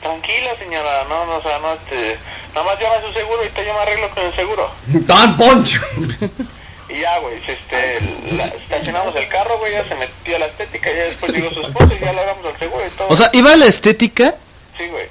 tranquila, 0.00 0.56
señora, 0.58 1.04
no, 1.08 1.26
no, 1.26 1.36
o 1.36 1.42
sea, 1.42 1.58
no, 1.58 1.72
este, 1.74 2.18
nada 2.54 2.66
más 2.66 2.80
llama 2.80 2.96
a 2.96 3.02
su 3.02 3.12
seguro 3.12 3.44
y 3.44 3.48
te 3.50 3.64
me 3.64 3.70
arreglo 3.70 4.10
con 4.10 4.24
el 4.24 4.34
seguro. 4.34 4.70
¡Tan 5.06 5.36
poncho! 5.36 5.80
Y 6.96 7.00
ya, 7.00 7.18
güey, 7.18 7.36
este, 7.46 8.00
la- 8.32 8.46
estacionamos 8.46 9.14
el 9.16 9.28
carro, 9.28 9.58
güey, 9.58 9.72
ya 9.72 9.84
se 9.84 9.94
metió 9.96 10.36
a 10.36 10.38
la 10.38 10.46
estética. 10.46 10.90
Y 10.90 10.96
ya 10.96 11.02
después 11.04 11.32
llegó 11.32 11.50
su 11.50 11.60
esposo 11.66 11.94
y 11.94 11.98
ya 11.98 12.12
le 12.12 12.20
hagamos 12.20 12.44
el 12.46 12.56
seguro 12.58 12.86
y 12.86 12.90
todo. 12.90 13.08
O 13.08 13.16
sea, 13.16 13.28
iba 13.32 13.52
a 13.52 13.56
la 13.56 13.66
estética. 13.66 14.34
sí, 14.78 14.86
güey, 14.88 15.06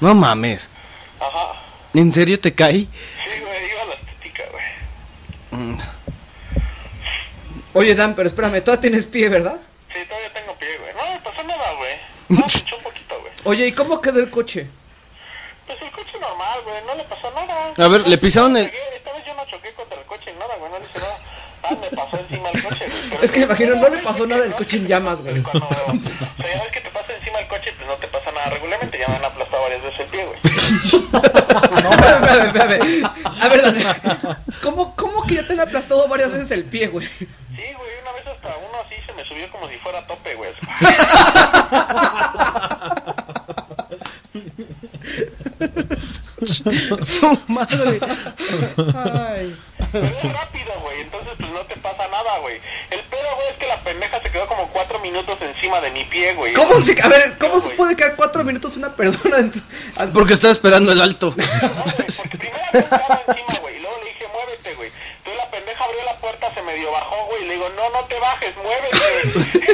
No 0.00 0.14
mames. 0.14 0.68
ajá. 1.20 1.60
¿En 1.94 2.12
serio 2.12 2.40
te 2.40 2.52
cae? 2.54 2.72
Sí, 2.80 2.88
güey, 3.40 3.70
iba 3.70 3.82
a 3.82 3.84
la 3.86 3.94
estética, 3.94 4.42
güey. 4.50 5.76
Oye, 7.74 7.94
Dan, 7.94 8.14
pero 8.14 8.28
espérame, 8.28 8.60
todavía 8.62 8.80
tienes 8.82 9.06
pie, 9.06 9.28
¿verdad? 9.28 9.56
Sí, 9.92 10.00
todavía 10.08 10.32
tengo 10.32 10.54
pie, 10.56 10.68
güey. 10.78 10.92
No 10.94 11.12
me 11.12 11.20
pasó 11.20 11.42
nada, 11.44 11.72
güey. 11.74 11.94
No, 12.28 12.36
me 12.40 12.44
pinchó 12.52 12.76
un 12.76 12.82
poquito, 12.82 13.20
güey. 13.20 13.32
Oye, 13.44 13.66
¿y 13.66 13.72
cómo 13.72 14.00
quedó 14.00 14.18
el 14.20 14.30
coche? 14.30 14.66
Pues 15.66 15.80
el 15.82 15.90
coche 15.90 16.18
normal, 16.20 16.58
güey, 16.64 16.76
no 16.86 16.94
le 16.94 17.04
pasó 17.04 17.30
nada. 17.32 17.72
A 17.76 17.88
ver, 17.88 18.06
le 18.08 18.18
pisaron 18.18 18.56
el- 18.56 18.66
Choqué, 18.66 18.78
Esta 18.96 19.12
vez 19.12 19.24
yo 19.26 19.34
no 19.34 19.44
choqué 19.46 19.72
contra 19.74 19.98
el 19.98 20.04
coche 20.06 20.32
ni 20.32 20.38
nada, 20.38 20.54
güey, 20.58 20.70
no 20.72 20.78
le 20.78 20.84
hice 20.86 20.98
nada. 20.98 21.18
Ah, 21.62 21.70
me 21.80 21.86
pasó 21.96 22.18
encima 22.18 22.50
el 22.50 22.62
coche, 22.62 22.86
güey. 22.88 23.00
pero 23.02 23.03
Es 23.22 23.30
que 23.30 23.38
me 23.40 23.44
imagino, 23.46 23.74
no 23.76 23.88
le 23.88 23.98
pasó 23.98 24.26
nada 24.26 24.44
el 24.44 24.50
no, 24.50 24.56
coche 24.56 24.76
en 24.78 24.86
llamas, 24.86 25.20
güey. 25.20 25.42
Cuando, 25.42 25.66
o 25.66 25.74
sea, 25.74 25.84
ya 26.54 26.62
ves 26.62 26.72
que 26.72 26.80
te 26.80 26.90
pasa 26.90 27.12
encima 27.14 27.38
el 27.40 27.48
coche, 27.48 27.72
pues 27.76 27.86
no 27.88 27.94
te 27.94 28.06
pasa 28.08 28.30
nada 28.32 28.50
regularmente, 28.50 28.98
ya 28.98 29.08
me 29.08 29.16
han 29.16 29.24
aplastado 29.24 29.62
varias 29.62 29.82
veces 29.82 30.00
el 30.00 30.06
pie, 30.06 30.26
güey. 30.26 30.38
No, 31.82 31.90
espérame, 31.94 32.46
espérame. 32.46 33.10
A 33.40 33.48
ver, 33.48 33.62
Dan, 33.62 33.76
¿cómo, 34.62 34.94
¿cómo 34.96 35.26
que 35.26 35.34
ya 35.36 35.46
te 35.46 35.52
han 35.52 35.60
aplastado 35.60 36.08
varias 36.08 36.32
veces 36.32 36.50
el 36.50 36.64
pie, 36.64 36.88
güey? 36.88 37.06
Sí, 37.06 37.26
güey, 37.56 37.90
una 38.02 38.12
vez 38.12 38.26
hasta 38.26 38.56
uno 38.56 38.80
así 38.84 38.96
se 39.06 39.12
me 39.12 39.24
subió 39.24 39.48
como 39.50 39.68
si 39.68 39.76
fuera 39.78 40.00
a 40.00 40.06
tope, 40.06 40.34
güey. 40.34 40.50
Su 47.04 47.38
madre. 47.48 48.00
Ay. 49.04 49.56
Pero 49.92 50.06
es 50.06 50.32
rápido, 50.32 50.72
güey, 50.82 51.00
entonces 51.02 51.32
pues 51.38 51.50
no 51.50 51.60
te 51.60 51.76
pasa 51.76 52.08
nada, 52.08 52.38
güey. 52.38 52.56
El 52.90 53.00
pedo, 53.00 53.34
güey, 53.36 53.48
es 53.50 53.56
que 53.56 53.66
la 53.68 53.78
pendeja 53.80 54.20
se 54.20 54.30
quedó 54.30 54.46
como 54.46 54.66
cuatro 54.68 54.98
minutos 54.98 55.38
encima 55.40 55.80
de 55.80 55.90
mi 55.90 56.04
pie, 56.04 56.34
güey. 56.34 56.52
¿Cómo 56.54 56.74
se, 56.80 57.00
a 57.00 57.08
ver, 57.08 57.36
¿cómo 57.38 57.60
se 57.60 57.70
puede 57.70 57.96
quedar 57.96 58.16
cuatro 58.16 58.42
minutos 58.44 58.76
una 58.76 58.90
persona? 58.94 59.38
en 59.38 59.52
tu- 59.52 59.60
a- 59.96 60.06
Porque 60.06 60.34
estaba 60.34 60.52
esperando 60.52 60.90
el 60.92 61.00
alto. 61.00 61.32
No, 61.36 61.44
güey, 61.84 62.06
porque 62.16 62.38
primero 62.38 62.64
un 62.72 62.82
carro 62.82 63.20
encima, 63.28 63.60
güey, 63.60 63.76
y 63.76 63.80
luego 63.80 63.96
le 64.02 64.08
dije, 64.10 64.24
muévete, 64.32 64.74
güey. 64.74 64.90
Entonces 65.18 65.36
la 65.44 65.50
pendeja 65.50 65.84
abrió 65.84 66.04
la 66.04 66.16
puerta, 66.16 66.54
se 66.54 66.62
medio 66.62 66.90
bajó, 66.90 67.26
güey, 67.26 67.42
y 67.44 67.46
le 67.46 67.54
digo, 67.54 67.68
no, 67.76 67.90
no 67.90 68.04
te 68.06 68.18
bajes, 68.18 68.54
muévete. 68.56 69.38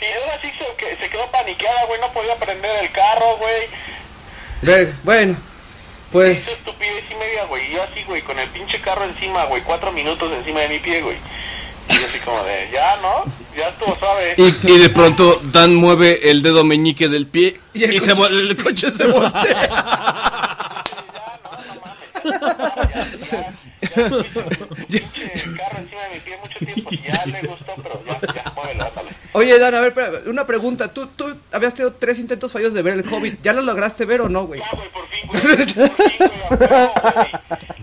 y 0.00 0.14
luego 0.14 0.32
así 0.36 0.50
se, 0.50 0.96
se 0.96 1.08
quedó 1.10 1.26
paniqueada, 1.30 1.84
güey, 1.86 2.00
no 2.00 2.08
podía 2.12 2.34
prender 2.36 2.84
el 2.84 2.90
carro, 2.90 3.36
güey. 3.36 3.68
Ver, 4.62 4.92
bueno, 5.04 5.36
Pues 6.14 6.46
estupidez 6.46 7.04
y 7.10 7.14
media, 7.16 7.44
güey, 7.46 7.68
y 7.68 7.74
yo 7.74 7.82
así, 7.82 8.04
güey, 8.04 8.22
con 8.22 8.38
el 8.38 8.48
pinche 8.50 8.80
carro 8.80 9.02
encima, 9.04 9.46
güey, 9.46 9.62
cuatro 9.62 9.90
minutos 9.90 10.30
encima 10.32 10.60
de 10.60 10.68
mi 10.68 10.78
pie, 10.78 11.02
güey. 11.02 11.16
Y 11.88 11.94
yo 11.98 12.06
así 12.06 12.18
como 12.20 12.40
de, 12.44 12.70
ya, 12.72 12.96
¿no? 13.02 13.24
Ya 13.56 13.68
estuvo 13.70 13.92
suave. 13.96 14.34
Y, 14.36 14.44
y 14.72 14.78
de 14.78 14.90
pronto 14.90 15.40
Dan 15.42 15.74
mueve 15.74 16.30
el 16.30 16.42
dedo 16.42 16.62
meñique 16.64 17.08
del 17.08 17.26
pie 17.26 17.60
Y 17.72 17.82
el 17.82 18.00
se 18.00 18.12
coche- 18.12 18.20
vol- 18.32 18.48
el 18.48 18.56
coche 18.56 18.90
se 18.92 19.06
voltea. 19.08 19.42
Ya, 19.42 21.38
no, 21.42 21.50
no 21.50 21.80
mames, 21.82 22.10
ya, 22.14 22.30
ya, 22.30 23.04
ya, 23.04 23.10
ya, 23.10 23.44
ya, 23.44 23.68
ya 23.68 24.14
ya, 26.48 26.74
ya. 28.94 29.03
Oye, 29.36 29.58
Dan, 29.58 29.74
a 29.74 29.80
ver, 29.80 29.88
espera, 29.88 30.10
una 30.26 30.46
pregunta. 30.46 30.92
¿Tú, 30.94 31.08
tú 31.08 31.36
habías 31.50 31.74
tenido 31.74 31.92
tres 31.92 32.20
intentos 32.20 32.52
fallos 32.52 32.72
de 32.72 32.82
ver 32.82 32.94
el 32.94 33.04
Hobbit. 33.12 33.42
¿Ya 33.42 33.52
lo 33.52 33.62
lograste 33.62 34.04
ver 34.04 34.20
o 34.20 34.28
no, 34.28 34.46
güey? 34.46 34.60
Ya, 34.60 34.70
güey, 34.76 34.88
por 34.90 35.08
fin, 35.08 35.26
güey. 35.26 35.40
Por 35.42 35.66
fin, 35.66 35.74
güey, 35.76 36.68
güey. 36.68 37.32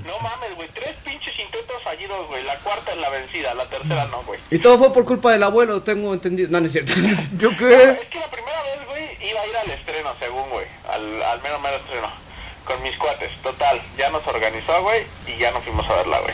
No 0.05 0.19
mames, 0.21 0.55
güey. 0.55 0.69
Tres 0.73 0.95
pinches 1.03 1.37
intentos 1.37 1.75
fallidos, 1.83 2.25
güey. 2.27 2.41
La 2.45 2.55
cuarta 2.59 2.91
es 2.93 2.97
la 2.99 3.09
vencida, 3.09 3.53
la 3.53 3.65
tercera 3.65 4.05
no, 4.05 4.23
güey. 4.23 4.39
Y 4.49 4.59
todo 4.59 4.77
fue 4.77 4.93
por 4.93 5.03
culpa 5.03 5.33
del 5.33 5.43
abuelo, 5.43 5.81
tengo 5.81 6.13
entendido. 6.13 6.47
No, 6.51 6.61
no 6.61 6.67
es 6.67 6.71
cierto. 6.71 6.93
¿Yo 7.37 7.49
qué? 7.57 7.99
Es 8.01 8.07
que 8.07 8.19
la 8.19 8.31
primera 8.31 8.63
vez, 8.63 8.87
güey, 8.87 9.29
iba 9.29 9.41
a 9.41 9.47
ir 9.47 9.57
al 9.57 9.69
estreno, 9.71 10.13
según, 10.19 10.49
güey. 10.51 10.65
Al, 10.89 11.21
al 11.21 11.41
mero 11.41 11.59
mero 11.59 11.75
estreno. 11.75 12.07
Con 12.63 12.81
mis 12.81 12.95
cuates. 12.95 13.29
Total, 13.43 13.81
ya 13.97 14.09
nos 14.09 14.25
organizó, 14.25 14.81
güey. 14.83 15.03
Y 15.27 15.37
ya 15.37 15.51
nos 15.51 15.63
fuimos 15.65 15.85
a 15.89 15.95
verla, 15.95 16.21
güey. 16.21 16.33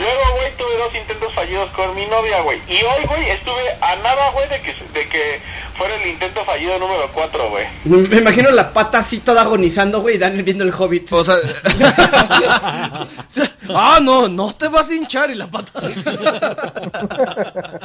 Luego, 0.00 0.22
güey, 0.36 0.52
tuve 0.56 0.76
dos 0.78 0.94
intentos 0.94 1.32
fallidos 1.34 1.70
con 1.72 1.94
mi 1.94 2.06
novia, 2.06 2.40
güey. 2.40 2.58
Y 2.68 2.82
hoy, 2.82 3.04
güey, 3.06 3.30
estuve 3.30 3.70
a 3.82 3.96
nada, 3.96 4.30
güey, 4.30 4.48
de 4.48 4.60
que, 4.62 4.74
de 4.94 5.08
que 5.08 5.40
fuera 5.76 5.94
el 5.96 6.08
intento 6.08 6.42
fallido 6.44 6.78
número 6.78 7.06
cuatro, 7.12 7.50
güey. 7.50 7.66
Me 7.84 8.18
imagino 8.18 8.50
la 8.50 8.72
pata 8.72 8.98
así 8.98 9.18
toda 9.20 9.42
agonizando, 9.42 10.00
güey, 10.00 10.16
y 10.16 10.18
Dan 10.18 10.42
viendo 10.42 10.64
el 10.64 10.72
Hobbit. 10.72 11.12
O 11.12 11.22
sea. 11.22 11.36
ah, 13.74 13.98
no, 14.00 14.28
no 14.28 14.54
te 14.54 14.68
vas 14.68 14.90
a 14.90 14.94
hinchar 14.94 15.30
y 15.30 15.34
la 15.34 15.50
pata. 15.50 15.80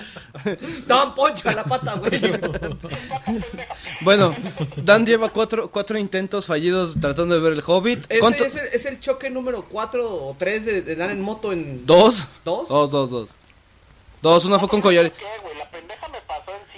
Dan 0.87 1.15
poncha 1.15 1.53
la 1.53 1.63
pata, 1.63 1.95
güey. 1.95 2.19
Bueno, 4.01 4.35
Dan 4.77 5.05
lleva 5.05 5.29
cuatro, 5.29 5.69
cuatro 5.69 5.97
intentos 5.97 6.47
fallidos 6.47 6.97
tratando 6.99 7.35
de 7.35 7.41
ver 7.41 7.53
el 7.53 7.63
Hobbit. 7.65 8.05
Este 8.09 8.45
es 8.45 8.55
el, 8.55 8.67
es 8.67 8.85
el 8.85 8.99
choque 8.99 9.29
número 9.29 9.65
4 9.69 10.07
o 10.07 10.35
3 10.37 10.65
de, 10.65 10.81
de 10.81 10.95
Dan 10.95 11.11
en 11.11 11.21
moto 11.21 11.51
en... 11.51 11.85
¿Dos? 11.85 12.29
¿Dos? 12.43 12.69
Dos, 12.69 12.91
dos, 12.91 13.09
dos. 13.09 13.29
Dos, 14.21 14.45
una 14.45 14.59
fue 14.59 14.69
con 14.69 14.81
collar. 14.81 15.11
¿Qué, 15.11 15.23
güey? 15.43 15.57
La 15.57 15.69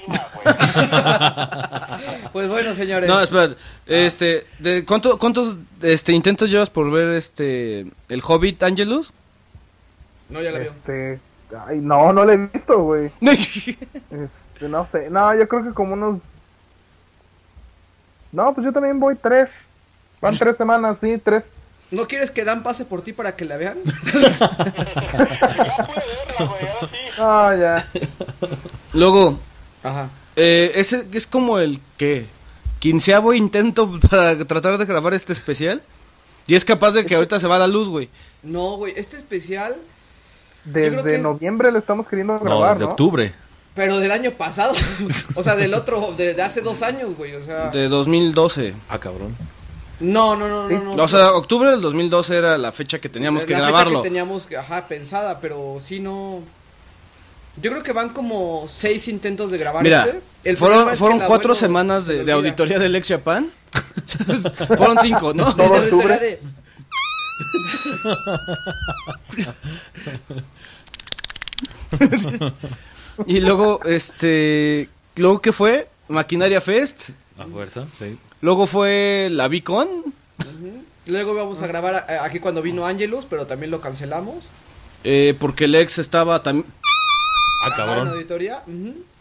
pasó 0.08 0.40
encima, 0.46 2.00
güey. 2.04 2.32
Pues 2.34 2.50
bueno, 2.50 2.74
señores. 2.74 3.10
No, 3.10 3.20
espera. 3.20 3.56
Este, 3.86 4.46
de, 4.60 4.86
¿cuánto, 4.86 5.18
¿cuántos 5.18 5.58
este, 5.82 6.12
intentos 6.12 6.52
llevas 6.52 6.70
por 6.70 6.92
ver 6.92 7.16
este 7.16 7.88
el 8.10 8.22
Hobbit 8.24 8.62
Angelus? 8.64 9.14
No, 10.30 10.42
ya 10.42 10.52
la 10.52 10.60
vio. 10.60 10.72
Este. 10.72 11.20
Ay, 11.66 11.80
no, 11.80 12.12
no 12.12 12.26
lo 12.26 12.32
he 12.32 12.38
visto, 12.38 12.80
güey. 12.82 13.10
Este, 13.22 14.70
no 14.70 14.88
sé. 14.92 15.10
No, 15.10 15.36
yo 15.36 15.48
creo 15.48 15.64
que 15.64 15.74
como 15.74 15.94
unos. 15.94 16.20
No, 18.32 18.54
pues 18.54 18.66
yo 18.66 18.74
también 18.74 19.00
voy 19.00 19.16
tres. 19.16 19.52
Van 20.22 20.38
tres 20.38 20.58
semanas, 20.58 20.98
sí, 21.00 21.22
tres. 21.24 21.44
¿No 21.90 22.06
quieres 22.06 22.32
que 22.32 22.44
Dan 22.44 22.64
pase 22.64 22.84
por 22.84 23.02
ti 23.02 23.14
para 23.14 23.36
que 23.36 23.46
la 23.46 23.58
vean? 23.58 23.78
Ya 23.88 25.86
pude 25.86 26.04
verla, 26.06 26.46
güey. 26.46 26.68
Ahora 26.68 26.88
sí. 26.92 26.98
Ah, 27.20 27.56
ya. 27.58 27.88
Luego, 28.94 29.40
Ajá. 29.84 30.10
eh, 30.36 30.72
ese 30.76 31.06
es 31.14 31.28
como 31.28 31.60
el 31.60 31.80
que 31.98 32.26
quinceavo 32.80 33.34
intento 33.34 34.00
para 34.10 34.38
tratar 34.46 34.78
de 34.78 34.86
grabar 34.86 35.14
este 35.14 35.34
especial. 35.34 35.82
Y 36.48 36.56
es 36.56 36.64
capaz 36.64 36.92
de 36.92 37.06
que 37.06 37.16
ahorita 37.16 37.40
se 37.42 37.48
va 37.48 37.60
la 37.60 37.68
luz, 37.68 37.90
güey. 37.90 38.10
No, 38.42 38.78
güey, 38.78 38.94
este 38.96 39.18
especial, 39.18 39.76
Desde 40.64 41.16
es- 41.16 41.22
noviembre 41.22 41.72
lo 41.72 41.80
estamos 41.80 42.08
queriendo 42.08 42.34
No, 42.36 42.40
grabar, 42.40 42.74
desde 42.74 42.86
¿no? 42.86 42.92
octubre. 42.92 43.34
pero 43.74 44.00
del 44.00 44.12
año 44.12 44.32
pasado. 44.32 44.74
o 45.36 45.44
sea, 45.44 45.56
del 45.56 45.74
otro, 45.74 46.14
de, 46.14 46.34
de 46.34 46.42
hace 46.42 46.62
dos 46.62 46.82
años, 46.84 47.16
güey. 47.18 47.36
O 47.36 47.42
sea. 47.42 47.70
De 47.72 47.88
2012. 47.90 48.74
Ah, 48.90 48.98
cabrón. 49.00 49.36
No, 50.00 50.36
no, 50.36 50.48
no, 50.48 50.70
no. 50.70 50.96
no 50.96 51.04
O 51.04 51.08
sea, 51.08 51.34
octubre 51.34 51.70
del 51.72 51.82
2012 51.82 52.38
era 52.38 52.58
la 52.58 52.72
fecha 52.72 53.00
que 53.00 53.10
teníamos 53.10 53.42
la 53.44 53.48
que 53.48 53.54
fecha 53.56 53.66
grabarlo. 53.66 54.02
que 54.02 54.08
teníamos, 54.08 54.48
ajá, 54.58 54.88
pensada, 54.88 55.40
pero 55.42 55.82
sí 55.86 56.00
no. 56.00 56.40
Yo 57.62 57.72
creo 57.72 57.84
que 57.84 57.92
van 57.94 58.10
como 58.10 58.68
seis 58.68 59.08
intentos 59.08 59.50
de 59.52 59.58
grabar 59.58 59.84
Mira, 59.84 60.06
este. 60.06 60.22
El 60.44 60.58
fueron, 60.58 60.90
es 60.90 61.00
fueron 61.00 61.20
cuatro 61.22 61.56
semanas 61.56 62.06
se 62.06 62.14
de, 62.14 62.24
de 62.26 62.32
auditoría 62.32 62.78
del 62.80 62.96
Ex 62.96 63.08
Japan. 63.10 63.52
fueron 64.78 64.98
cinco, 65.02 65.34
¿no? 65.34 65.52
De 65.54 65.64
Todo 65.64 65.74
octubre. 65.74 66.18
de- 66.20 66.40
Y 73.26 73.40
luego, 73.40 73.82
este. 73.86 74.90
Luego, 75.16 75.42
¿qué 75.42 75.52
fue? 75.52 75.88
Maquinaria 76.08 76.62
Fest. 76.62 77.10
A 77.40 77.46
fuerza, 77.46 77.86
sí. 78.00 78.18
Luego 78.42 78.68
fue 78.68 79.30
la 79.32 79.48
Vicon. 79.48 79.88
Luego 81.08 81.34
íbamos 81.34 81.62
a 81.62 81.68
grabar 81.68 81.96
a- 81.96 82.24
aquí 82.26 82.40
cuando 82.40 82.62
vino 82.62 82.86
Angelus, 82.86 83.26
pero 83.26 83.48
también 83.48 83.72
lo 83.72 83.82
cancelamos. 83.82 84.46
eh, 85.04 85.36
porque 85.40 85.66
el 85.66 85.76
ex 85.76 85.98
estaba 86.00 86.44
también. 86.44 86.66
Ah, 87.64 87.68
Ajá, 87.68 87.82
en 87.82 87.88
cabrón. 87.88 88.08
auditoría. 88.10 88.64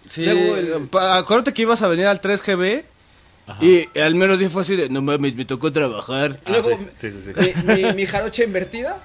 Sí, 0.08 0.24
Luego 0.24 0.56
el- 0.56 0.88
pa- 0.88 1.16
acuérdate 1.18 1.52
que 1.52 1.62
ibas 1.62 1.82
a 1.82 1.88
venir 1.88 2.06
al 2.06 2.20
3GB 2.20 2.84
Y 3.60 3.98
al 3.98 4.14
mero 4.16 4.36
día 4.36 4.50
fue 4.50 4.62
así 4.62 4.74
de, 4.76 4.88
no 4.88 5.02
mames, 5.02 5.34
me 5.36 5.44
tocó 5.44 5.70
trabajar. 5.70 6.40
Y 6.46 6.50
Luego, 6.50 6.70
sí, 6.96 7.12
sí, 7.12 7.18
sí. 7.26 7.52
Mi, 7.64 7.74
mi, 7.84 7.92
mi 7.92 8.06
jarocha 8.06 8.42
invertida. 8.44 8.98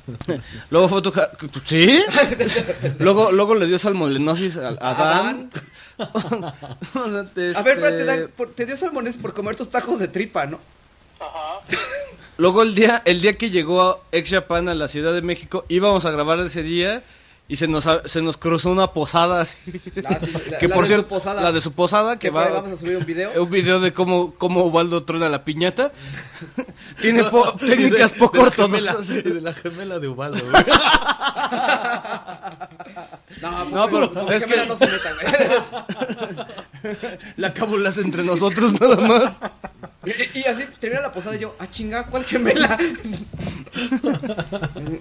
Luego 0.70 0.88
fue 0.88 1.02
tu... 1.02 1.10
ja- 1.12 1.30
¿Sí? 1.64 1.98
luego, 2.98 3.32
luego 3.32 3.54
le 3.54 3.66
dio 3.66 3.78
salmonellosis 3.78 4.56
a, 4.58 4.68
a 4.80 4.94
Dan. 4.94 5.50
O 6.00 7.10
sea, 7.10 7.20
A 7.20 7.22
ver, 7.22 7.36
este, 7.36 7.62
pero 7.62 7.80
te, 7.96 8.04
dan- 8.06 8.30
por- 8.36 8.52
te 8.52 8.64
dio 8.66 8.76
salmones 8.76 9.18
por 9.18 9.34
comer 9.34 9.56
tus 9.56 9.68
tacos 9.68 9.98
de 9.98 10.08
tripa, 10.08 10.46
¿no? 10.46 10.58
Ajá. 11.20 11.60
Luego 12.38 12.62
el 12.62 12.74
día, 12.74 13.02
el 13.04 13.20
día 13.20 13.34
que 13.34 13.50
llegó 13.50 14.02
Ex 14.10 14.30
Japan 14.30 14.68
a 14.70 14.74
la 14.74 14.88
Ciudad 14.88 15.12
de 15.12 15.20
México, 15.20 15.66
íbamos 15.68 16.06
a 16.06 16.10
grabar 16.10 16.38
ese 16.40 16.62
día 16.62 17.02
y 17.50 17.56
se 17.56 17.66
nos, 17.68 17.86
se 18.04 18.22
nos 18.22 18.36
cruzó 18.36 18.70
una 18.70 18.92
posada 18.92 19.40
así. 19.42 19.58
Sí, 19.64 19.82
la- 19.96 20.18
que 20.60 20.68
la 20.68 20.74
por 20.76 20.84
de 20.84 20.88
cierto, 20.88 21.02
su 21.04 21.08
posada. 21.08 21.42
la 21.42 21.50
de 21.52 21.60
su 21.60 21.72
posada, 21.72 22.18
que 22.18 22.30
va, 22.30 22.48
vamos 22.48 22.72
a 22.72 22.76
subir 22.76 22.96
un 22.96 23.04
video. 23.04 23.42
un 23.42 23.50
video 23.50 23.80
de 23.80 23.92
cómo, 23.92 24.32
cómo 24.34 24.64
Ubaldo 24.64 25.02
trona 25.04 25.28
la 25.28 25.44
piñata. 25.44 25.90
Tiene 27.02 27.24
po- 27.24 27.52
técnicas 27.58 28.12
poco 28.12 28.44
de 28.44 28.50
gemela, 28.52 28.94
de 28.94 29.40
la 29.40 29.52
gemela 29.52 29.98
de 29.98 30.08
Ubaldo, 30.08 30.38
güey. 30.50 30.64
No, 33.42 33.64
No, 33.66 33.88
pero 33.88 34.12
con 34.14 34.26
mi 34.26 34.34
es 34.34 34.44
que- 34.44 34.66
no 34.66 34.76
se 34.76 34.86
meta, 34.86 35.10
güey. 35.14 36.94
La 37.36 37.52
cábulas 37.52 37.98
entre 37.98 38.22
nosotros 38.24 38.80
nada 38.80 38.96
más. 38.96 39.40
Y, 40.04 40.38
y 40.38 40.44
así 40.44 40.64
termina 40.78 41.02
la 41.02 41.12
posada 41.12 41.36
y 41.36 41.40
yo, 41.40 41.54
ah, 41.58 41.66
chinga, 41.70 42.06
¿cuál 42.06 42.24
gemela? 42.24 42.78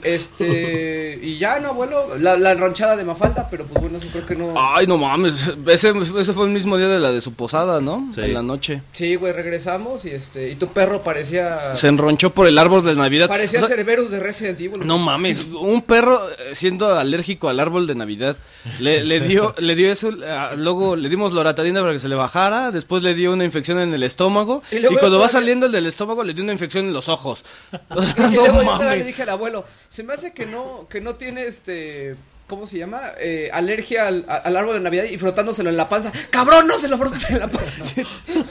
este, 0.04 1.20
y 1.22 1.38
ya, 1.38 1.60
no, 1.60 1.70
abuelo, 1.70 2.18
la, 2.18 2.38
la 2.40 2.54
ranchada 2.54 2.96
de 2.96 3.04
Mafalda, 3.04 3.48
pero 3.50 3.66
pues 3.66 3.82
bueno, 3.82 3.98
eso 3.98 4.08
creo 4.12 4.26
que 4.26 4.36
no. 4.36 4.54
Ay, 4.58 4.88
no 4.88 4.98
mames. 4.98 5.52
Ese, 5.68 5.94
ese 6.20 6.34
fue 6.34 6.46
el 6.46 6.52
mismo 6.52 6.78
día 6.78 6.88
de 6.88 7.00
la 7.00 7.12
de 7.12 7.22
su 7.22 7.34
posada, 7.34 7.82
¿no? 7.82 8.10
Sí. 8.14 8.22
En 8.22 8.34
la 8.34 8.42
noche. 8.44 8.82
Sí, 8.94 9.16
güey, 9.16 9.34
regresamos 9.34 10.06
y 10.06 10.10
este, 10.12 10.50
y 10.50 10.56
tu 10.56 10.68
perro 10.70 11.02
parecía, 11.04 11.76
Se 11.76 11.88
enronchó 11.88 12.32
por 12.32 12.48
el 12.48 12.58
árbol 12.58 12.84
de 12.84 12.96
Navidad. 12.96 13.28
parecía 13.28 13.62
O 13.64 13.68
sea, 13.68 13.76
Cerberus 13.76 14.12
de 14.12 14.20
Resident 14.20 14.60
Evil. 14.60 14.86
No 14.86 14.98
mames, 14.98 15.46
un 15.46 15.82
perro 15.82 16.20
eh, 16.30 16.56
siendo 16.56 16.94
alérgico 16.98 17.50
al 17.50 17.60
árbol 17.60 17.88
de 17.88 17.96
Navidad. 17.96 18.38
Le, 18.80 19.04
le 19.04 19.20
dio 19.20 19.54
le 19.60 19.76
dio 19.76 19.92
eso, 19.92 20.12
ah, 20.28 20.54
luego 20.56 20.96
le 20.96 21.10
dimos 21.10 21.34
loratadina 21.34 21.82
para 21.82 21.94
que 21.94 22.00
se 22.00 22.08
le 22.10 22.16
bajara, 22.16 22.72
después 22.72 23.04
le 23.04 23.14
dio 23.14 23.34
una 23.34 23.46
infección 23.46 23.80
en 23.80 23.94
el 23.94 24.04
estómago 24.04 24.62
Y 24.72 24.78
y, 24.78 24.96
cuando 24.98 25.20
va 25.20 25.28
saliendo 25.28 25.66
el 25.66 25.72
del 25.72 25.86
estómago 25.86 26.24
le 26.24 26.34
dio 26.34 26.44
una 26.44 26.54
infección 26.54 26.86
en 26.86 26.94
los 26.94 27.10
ojos. 27.10 27.44
O 27.90 28.02
sea, 28.02 28.28
Y 28.30 28.36
no 28.36 28.42
luego 28.42 28.46
yo 28.46 28.64
todavía 28.64 28.78
le 28.80 28.86
mames. 28.90 29.06
dije 29.08 29.24
al 29.24 29.30
abuelo, 29.30 29.66
se 29.90 30.04
me 30.04 30.14
hace 30.14 30.34
que 30.34 30.46
no, 30.46 30.88
que 30.90 31.02
no 31.02 31.16
tiene 31.16 31.46
este, 31.46 32.16
¿cómo 32.50 32.68
se 32.68 32.78
llama? 32.78 33.00
Eh, 33.22 33.50
alergia 33.54 34.08
al, 34.08 34.26
al 34.28 34.58
árbol 34.58 34.74
de 34.74 34.82
Navidad 34.82 35.06
y 35.06 35.18
frotándoselo 35.18 35.70
en 35.70 35.78
la 35.78 35.88
panza. 35.88 36.12
¡Cabrón, 36.30 36.68
no 36.68 36.78
se 36.78 36.90
lo 36.90 36.98
frotes 36.98 37.30
en 37.30 37.40
la 37.40 37.48
panza! 37.48 37.70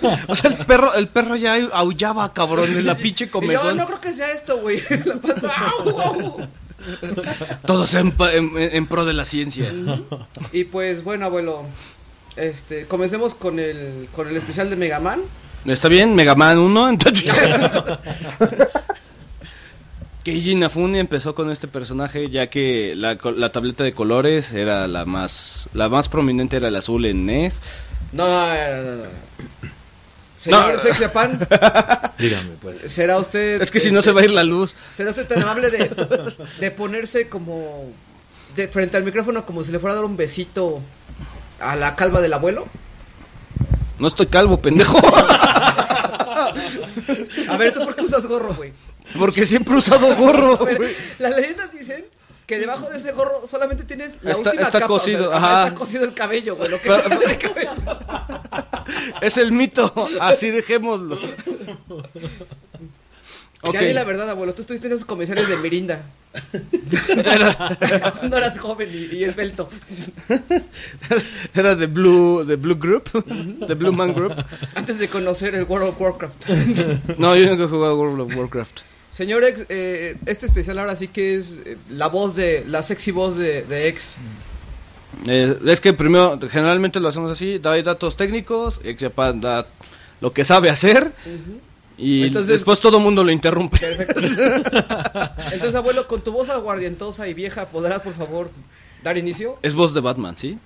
O 0.29 0.35
sea, 0.37 0.51
el 0.51 0.57
perro 0.65 0.95
el 0.95 1.09
perro 1.09 1.37
ya 1.37 1.57
aullaba, 1.73 2.33
cabrón, 2.33 2.71
en 2.73 2.87
la 2.87 2.97
pinche 2.97 3.29
comezón. 3.29 3.77
no 3.77 3.87
creo 3.87 4.01
que 4.01 4.13
sea 4.15 4.31
esto, 4.33 4.59
güey. 4.59 4.81
La 5.05 5.17
panza. 5.17 5.53
¡Au, 5.55 6.01
au! 6.01 6.37
Todos 7.67 7.93
en, 7.95 8.15
en- 8.33 8.53
en 8.57 8.87
pro 8.87 9.05
de 9.05 9.13
la 9.13 9.25
ciencia. 9.25 9.71
Y 10.53 10.65
pues 10.65 11.03
bueno, 11.05 11.27
abuelo, 11.27 11.65
este, 12.37 12.87
comencemos 12.87 13.35
con 13.35 13.59
el, 13.59 14.09
con 14.15 14.29
el 14.29 14.37
especial 14.37 14.71
de 14.71 14.77
Mega 14.77 15.01
Man. 15.01 15.21
¿Está 15.67 15.89
bien? 15.89 16.15
Mega 16.15 16.35
Man 16.37 16.57
1, 16.59 16.89
entonces. 16.91 17.25
Keiji 20.25 20.53
Inafune 20.53 20.99
empezó 20.99 21.35
con 21.35 21.51
este 21.51 21.69
personaje 21.69 22.29
ya 22.29 22.49
que 22.49 22.95
la, 22.97 23.17
tableta 23.17 23.85
de 23.85 23.93
colores 23.93 24.53
era 24.53 24.87
la 24.87 25.05
más 25.05 25.69
la 25.73 25.89
más 25.89 26.09
prominente 26.09 26.57
era 26.57 26.69
el 26.69 26.77
azul 26.77 27.05
en 27.07 27.27
NES. 27.27 27.61
No, 28.13 28.27
no, 28.27 28.47
no, 28.47 28.83
no, 28.83 28.97
no. 29.05 29.11
Señor 30.39 30.75
No. 30.75 30.79
Sex 30.79 30.99
Japan, 30.99 31.39
Dígame, 32.19 32.51
pues. 32.63 32.81
¿será 32.93 33.19
usted... 33.19 33.61
Es 33.61 33.71
que 33.71 33.81
si 33.81 33.91
no 33.91 34.03
se 34.03 34.13
va 34.13 34.21
a 34.21 34.25
ir 34.25 34.31
la 34.31 34.45
luz. 34.45 34.75
¿Será 34.95 35.11
usted 35.11 35.27
tan 35.27 35.43
amable 35.43 35.71
de, 35.71 35.91
de 36.61 36.71
ponerse 36.71 37.29
como... 37.29 37.93
De, 38.55 38.69
frente 38.69 38.97
al 38.97 39.05
micrófono 39.05 39.45
como 39.45 39.63
si 39.63 39.73
le 39.73 39.79
fuera 39.79 39.93
a 39.93 39.97
dar 39.97 40.05
un 40.05 40.17
besito 40.17 40.81
a 41.61 41.77
la 41.77 41.97
calva 41.97 42.21
del 42.21 42.33
abuelo? 42.33 42.67
No 43.99 44.09
estoy 44.09 44.27
calvo, 44.27 44.61
pendejo. 44.61 44.99
A 47.49 47.57
ver, 47.57 47.73
¿tú 47.73 47.81
por 47.85 47.95
qué 47.97 48.03
usas 48.03 48.27
gorro, 48.27 48.55
güey? 48.55 48.73
Porque 49.17 49.47
siempre 49.47 49.75
he 49.75 49.79
usado 49.79 50.15
gorro. 50.17 50.57
Güey. 50.77 50.95
las 51.19 51.37
leyendas 51.37 51.73
dicen 51.73 52.05
que 52.47 52.59
debajo 52.59 52.89
de 52.91 52.97
ese 52.97 53.13
gorro 53.13 53.47
solamente 53.47 53.85
tienes 53.85 54.17
la 54.23 54.31
Está- 54.33 54.51
última 54.51 54.63
está 54.67 54.81
capa, 54.81 54.95
o 54.95 54.99
sea, 54.99 55.15
cosido, 55.19 55.35
ajá, 55.35 55.47
ajá. 55.47 55.63
está 55.69 55.75
cosido 55.79 56.05
el 56.05 56.15
cabello, 56.15 56.57
güey, 56.57 56.71
lo 56.71 56.81
que 56.81 56.89
Pero- 56.89 57.03
sale 57.03 57.19
del 57.27 57.39
cabello. 57.39 57.71
Es 59.21 59.37
el 59.37 59.53
mito. 59.53 59.93
Así 60.21 60.51
dejémoslo. 60.51 61.19
Ok. 63.63 63.75
Ya 63.75 63.81
di 63.83 63.93
la 63.93 64.05
verdad, 64.05 64.31
abuelo, 64.31 64.55
tú 64.55 64.63
estuviste 64.63 64.87
en 64.87 64.93
esos 64.95 65.05
comerciales 65.05 65.47
de 65.49 65.57
Mirinda. 65.59 66.03
Cuando 68.19 68.37
eras 68.37 68.59
joven 68.59 68.89
y, 68.93 69.17
y 69.17 69.25
esbelto. 69.25 69.69
Era 71.55 71.75
de 71.75 71.87
Blue, 71.87 72.45
de 72.45 72.57
Blue 72.57 72.77
Group, 72.77 73.11
de 73.67 73.75
Blue 73.75 73.93
Man 73.93 74.15
Group. 74.15 74.35
Antes 74.75 74.99
de 74.99 75.09
conocer 75.09 75.55
el 75.55 75.65
World 75.65 75.89
of 75.89 76.01
Warcraft. 76.01 76.49
No, 77.19 77.35
yo 77.37 77.47
nunca 77.47 77.65
he 77.65 77.69
jugado 77.69 77.99
World 77.99 78.21
of 78.21 78.37
Warcraft. 78.37 78.81
Señor 79.19 79.43
X, 79.43 79.67
eh, 79.69 80.17
este 80.27 80.47
especial 80.47 80.79
ahora 80.79 80.95
sí 80.95 81.09
que 81.09 81.35
es 81.35 81.51
eh, 81.67 81.77
la 81.91 82.07
voz 82.07 82.37
de, 82.37 82.63
la 82.69 82.85
sexy 82.85 83.11
voz 83.11 83.37
de, 83.37 83.63
de 83.65 83.89
X. 83.89 84.15
Eh, 85.27 85.59
es 85.67 85.81
que 85.81 85.93
primero, 85.93 86.39
generalmente 86.49 87.01
lo 87.01 87.09
hacemos 87.09 87.33
así, 87.33 87.59
da 87.59 87.83
datos 87.83 88.17
técnicos, 88.17 88.81
Ex 88.85 89.05
da 89.41 89.67
lo 90.21 90.33
que 90.33 90.45
sabe 90.45 90.71
hacer 90.71 91.13
y 91.97 92.29
Entonces- 92.29 92.53
después 92.53 92.79
todo 92.79 92.99
el 92.99 93.03
mundo 93.03 93.25
lo 93.25 93.33
interrumpe. 93.33 93.79
Perfecto. 93.79 94.21
Entonces, 95.53 95.75
abuelo, 95.75 96.07
con 96.07 96.23
tu 96.23 96.31
voz 96.31 96.49
aguardientosa 96.49 97.27
y 97.27 97.35
vieja, 97.35 97.67
¿podrás, 97.67 98.03
por 98.03 98.15
favor, 98.15 98.53
dar 99.03 99.19
inicio? 99.19 99.59
Es 99.63 99.75
voz 99.75 99.95
de 99.95 100.01
Batman, 100.01 100.39
¿sí? 100.39 100.61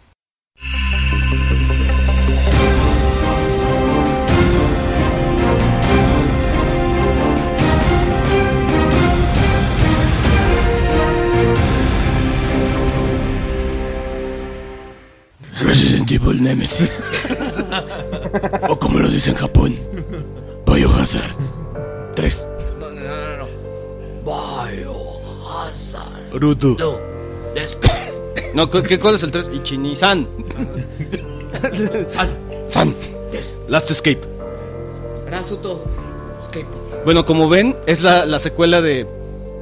Nemesis. 16.54 17.00
o 18.68 18.78
como 18.78 18.98
lo 18.98 19.08
dice 19.08 19.30
en 19.30 19.36
Japón, 19.36 19.78
Biohazard 20.66 21.32
3. 22.14 22.48
No, 22.78 22.90
no, 22.90 23.00
no, 23.00 23.36
no. 23.38 23.46
Biohazard. 24.24 26.32
Ruto. 26.34 26.76
No. 26.78 26.92
Des- 27.54 27.78
No, 28.54 28.70
¿cu- 28.70 28.82
¿qué, 28.82 28.98
¿cuál 28.98 29.14
es 29.14 29.22
el 29.22 29.30
3? 29.30 29.50
Ichini-san. 29.54 30.26
San. 32.06 32.28
San. 32.70 32.94
Des. 33.30 33.58
Last 33.68 33.90
Escape. 33.90 34.20
Rasuto. 35.30 35.82
Escape. 36.42 36.66
Bueno, 37.06 37.24
como 37.24 37.48
ven, 37.48 37.74
es 37.86 38.02
la, 38.02 38.26
la 38.26 38.38
secuela 38.38 38.82
de, 38.82 39.06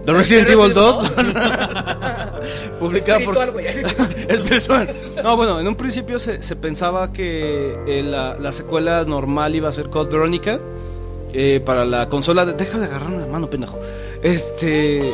de 0.04 0.12
Resident 0.12 0.48
¿De 0.48 0.54
Evil 0.54 0.74
2. 0.74 1.16
Resident 1.16 1.38
publicada 2.80 3.20
por... 3.20 3.36
Espiritual, 4.30 4.86
güey. 4.86 4.96
Espiritual. 4.96 4.96
No, 5.24 5.36
bueno, 5.36 5.60
en 5.60 5.68
un 5.68 5.74
principio 5.76 6.18
se, 6.18 6.42
se 6.42 6.56
pensaba 6.56 7.12
que 7.12 7.78
eh, 7.86 8.02
la, 8.02 8.36
la 8.38 8.52
secuela 8.52 9.04
normal 9.04 9.54
iba 9.54 9.68
a 9.68 9.72
ser 9.72 9.90
Code 9.90 10.10
Veronica 10.10 10.60
eh, 11.32 11.60
para 11.64 11.84
la 11.84 12.08
consola. 12.08 12.46
De... 12.46 12.54
Deja 12.54 12.78
de 12.78 12.86
agarrarme 12.86 13.18
la 13.18 13.26
mano, 13.26 13.50
pendejo. 13.50 13.78
Este. 14.22 15.12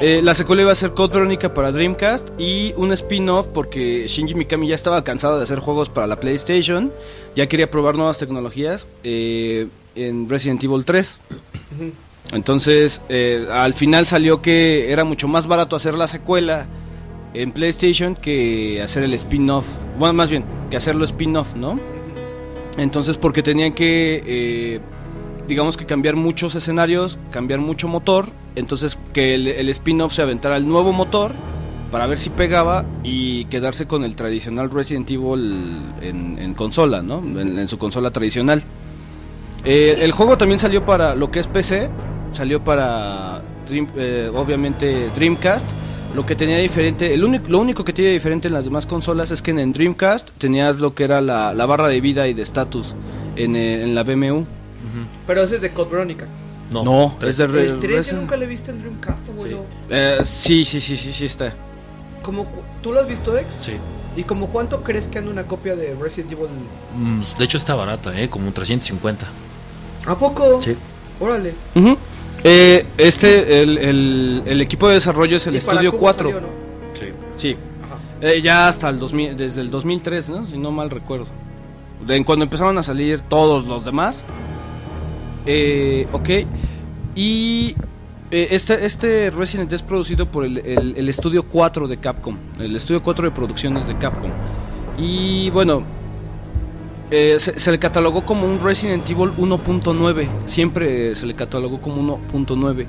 eh, 0.00 0.20
la 0.22 0.34
secuela 0.34 0.62
iba 0.62 0.72
a 0.72 0.74
ser 0.76 0.92
Code 0.94 1.14
Veronica 1.14 1.52
para 1.54 1.72
Dreamcast 1.72 2.28
y 2.38 2.72
un 2.76 2.92
spin-off 2.92 3.48
porque 3.48 4.06
Shinji 4.08 4.34
Mikami 4.34 4.68
ya 4.68 4.74
estaba 4.74 5.02
cansado 5.04 5.36
de 5.38 5.44
hacer 5.44 5.58
juegos 5.58 5.88
para 5.88 6.06
la 6.06 6.20
PlayStation, 6.20 6.92
ya 7.34 7.48
quería 7.48 7.70
probar 7.70 7.96
nuevas 7.96 8.18
tecnologías 8.18 8.86
eh, 9.04 9.66
en 9.96 10.28
Resident 10.28 10.62
Evil 10.62 10.84
3. 10.84 11.18
Entonces, 12.32 13.00
eh, 13.08 13.46
al 13.50 13.74
final 13.74 14.06
salió 14.06 14.42
que 14.42 14.92
era 14.92 15.04
mucho 15.04 15.28
más 15.28 15.46
barato 15.46 15.76
hacer 15.76 15.94
la 15.94 16.06
secuela 16.06 16.66
en 17.34 17.52
PlayStation 17.52 18.14
que 18.14 18.80
hacer 18.82 19.04
el 19.04 19.14
spin-off. 19.14 19.66
Bueno, 19.98 20.14
más 20.14 20.30
bien, 20.30 20.44
que 20.70 20.76
hacerlo 20.76 21.04
spin-off, 21.04 21.54
¿no? 21.54 21.78
Entonces, 22.76 23.16
porque 23.16 23.42
tenían 23.42 23.72
que, 23.72 24.22
eh, 24.26 24.80
digamos 25.48 25.76
que 25.76 25.84
cambiar 25.86 26.16
muchos 26.16 26.54
escenarios, 26.54 27.18
cambiar 27.30 27.60
mucho 27.60 27.88
motor. 27.88 28.30
Entonces, 28.56 28.98
que 29.12 29.34
el, 29.34 29.46
el 29.48 29.68
spin-off 29.68 30.12
se 30.12 30.22
aventara 30.22 30.56
el 30.56 30.66
nuevo 30.68 30.92
motor 30.92 31.32
para 31.90 32.06
ver 32.06 32.18
si 32.18 32.30
pegaba 32.30 32.84
y 33.02 33.46
quedarse 33.46 33.86
con 33.86 34.04
el 34.04 34.14
tradicional 34.14 34.70
Resident 34.70 35.10
Evil 35.10 35.78
en, 36.02 36.38
en 36.38 36.54
consola, 36.54 37.02
¿no? 37.02 37.18
En, 37.18 37.58
en 37.58 37.68
su 37.68 37.78
consola 37.78 38.10
tradicional. 38.10 38.62
Eh, 39.64 39.98
el 40.00 40.12
juego 40.12 40.38
también 40.38 40.58
salió 40.58 40.84
para 40.84 41.14
lo 41.14 41.30
que 41.30 41.40
es 41.40 41.46
PC, 41.46 41.88
salió 42.32 42.62
para 42.62 43.42
Dream- 43.68 43.88
eh, 43.96 44.30
obviamente 44.34 45.10
Dreamcast. 45.16 45.70
Lo 46.14 46.24
que 46.26 46.34
tenía 46.34 46.56
diferente, 46.58 47.12
el 47.14 47.22
único, 47.22 47.48
lo 47.48 47.58
único 47.58 47.84
que 47.84 47.92
tenía 47.92 48.10
diferente 48.10 48.48
en 48.48 48.54
las 48.54 48.64
demás 48.64 48.86
consolas 48.86 49.30
es 49.30 49.42
que 49.42 49.50
en 49.50 49.72
Dreamcast 49.72 50.30
tenías 50.38 50.78
lo 50.80 50.94
que 50.94 51.04
era 51.04 51.20
la, 51.20 51.52
la 51.52 51.66
barra 51.66 51.88
de 51.88 52.00
vida 52.00 52.26
y 52.28 52.34
de 52.34 52.42
estatus. 52.42 52.94
en, 53.36 53.54
eh, 53.54 53.84
en 53.84 53.94
la 53.94 54.02
BMU. 54.02 54.44
Pero 55.26 55.42
ese 55.42 55.56
es 55.56 55.60
de 55.60 55.70
Code 55.72 55.90
Veronica. 55.92 56.26
No, 56.72 56.82
No, 56.82 57.16
es 57.22 57.36
de 57.36 57.44
el 57.44 57.50
3 57.50 57.68
yo 57.80 57.88
Resident- 57.88 58.20
nunca 58.20 58.36
lo 58.36 58.44
he 58.44 58.46
visto 58.48 58.70
en 58.72 58.80
Dreamcast, 58.80 59.28
abuelo. 59.28 59.64
Eh, 59.90 60.18
sí, 60.24 60.64
sí, 60.64 60.80
sí, 60.80 60.96
sí, 60.96 61.12
sí 61.12 61.24
está. 61.26 61.52
Como 62.22 62.46
¿Tú 62.82 62.92
lo 62.92 63.00
has 63.00 63.06
visto, 63.06 63.36
Ex? 63.36 63.54
Sí. 63.62 63.72
¿Y 64.16 64.24
como 64.24 64.48
cuánto 64.48 64.82
crees 64.82 65.06
que 65.08 65.18
anda 65.18 65.30
una 65.30 65.44
copia 65.44 65.76
de 65.76 65.94
Resident 65.94 66.32
Evil? 66.32 66.46
Mm, 66.98 67.22
De 67.38 67.44
hecho 67.44 67.58
está 67.58 67.74
barata, 67.74 68.18
¿eh? 68.20 68.28
Como 68.28 68.50
350. 68.52 69.26
¿A 70.06 70.14
poco? 70.16 70.60
Sí. 70.60 70.74
Órale. 71.20 71.54
Ujú. 71.74 71.96
Eh, 72.44 72.86
este, 72.98 73.62
el, 73.62 73.78
el- 73.78 74.42
el 74.46 74.60
equipo 74.60 74.88
de 74.88 74.94
desarrollo 74.94 75.36
es 75.36 75.46
el 75.46 75.56
¿Y 75.56 75.60
para 75.60 75.72
Estudio 75.74 75.90
cubo 75.92 76.00
4. 76.00 76.30
salió, 76.30 76.40
no? 76.40 76.48
Sí. 76.94 77.06
Sí. 77.36 77.56
Ajá. 77.84 77.98
Eh, 78.28 78.40
ya 78.42 78.68
hasta 78.68 78.88
el 78.90 78.98
2000, 78.98 79.36
desde 79.36 79.60
el 79.60 79.70
2003, 79.70 80.30
¿no? 80.30 80.44
Si 80.46 80.56
no 80.58 80.70
mal 80.70 80.90
recuerdo. 80.90 81.26
De, 82.06 82.24
cuando 82.24 82.44
empezaron 82.44 82.78
a 82.78 82.82
salir 82.82 83.20
todos 83.28 83.64
los 83.66 83.84
demás. 83.84 84.24
Eh, 85.46 86.06
ok. 86.12 86.28
Y 87.14 87.74
eh, 88.30 88.48
este, 88.50 88.84
este 88.84 89.30
Resident 89.30 89.72
es 89.72 89.82
producido 89.82 90.26
por 90.26 90.44
el, 90.44 90.58
el- 90.58 90.94
el 90.96 91.08
estudio 91.08 91.44
4 91.44 91.88
de 91.88 91.96
Capcom. 91.98 92.36
El 92.60 92.76
estudio 92.76 93.02
4 93.02 93.24
de 93.26 93.30
producciones 93.34 93.86
de 93.88 93.96
Capcom. 93.96 94.30
Y 94.96 95.50
bueno, 95.50 95.82
eh, 97.10 97.36
se, 97.38 97.58
se 97.58 97.70
le 97.70 97.78
catalogó 97.78 98.24
como 98.26 98.46
un 98.46 98.60
Resident 98.60 99.08
Evil 99.08 99.30
1.9. 99.36 100.28
Siempre 100.46 101.14
se 101.14 101.26
le 101.26 101.34
catalogó 101.34 101.80
como 101.80 102.18
1.9. 102.32 102.86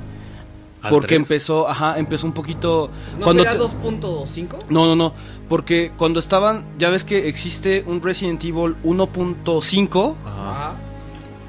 Al 0.81 0.91
Porque 0.91 1.15
empezó, 1.15 1.67
ajá, 1.67 1.99
empezó 1.99 2.25
un 2.25 2.31
poquito... 2.33 2.89
¿No 3.17 3.25
cuando 3.25 3.43
será 3.43 3.57
te- 3.57 3.63
2.5? 3.65 4.59
no, 4.69 4.85
no, 4.85 4.95
no. 4.95 5.13
Porque 5.49 5.91
cuando 5.97 6.19
estaban, 6.21 6.63
ya 6.77 6.89
ves 6.89 7.03
que 7.03 7.27
existe 7.27 7.83
un 7.85 8.01
Resident 8.01 8.41
Evil 8.45 8.75
1.5, 8.85 10.13
Ajá. 10.25 10.51
Ajá. 10.51 10.73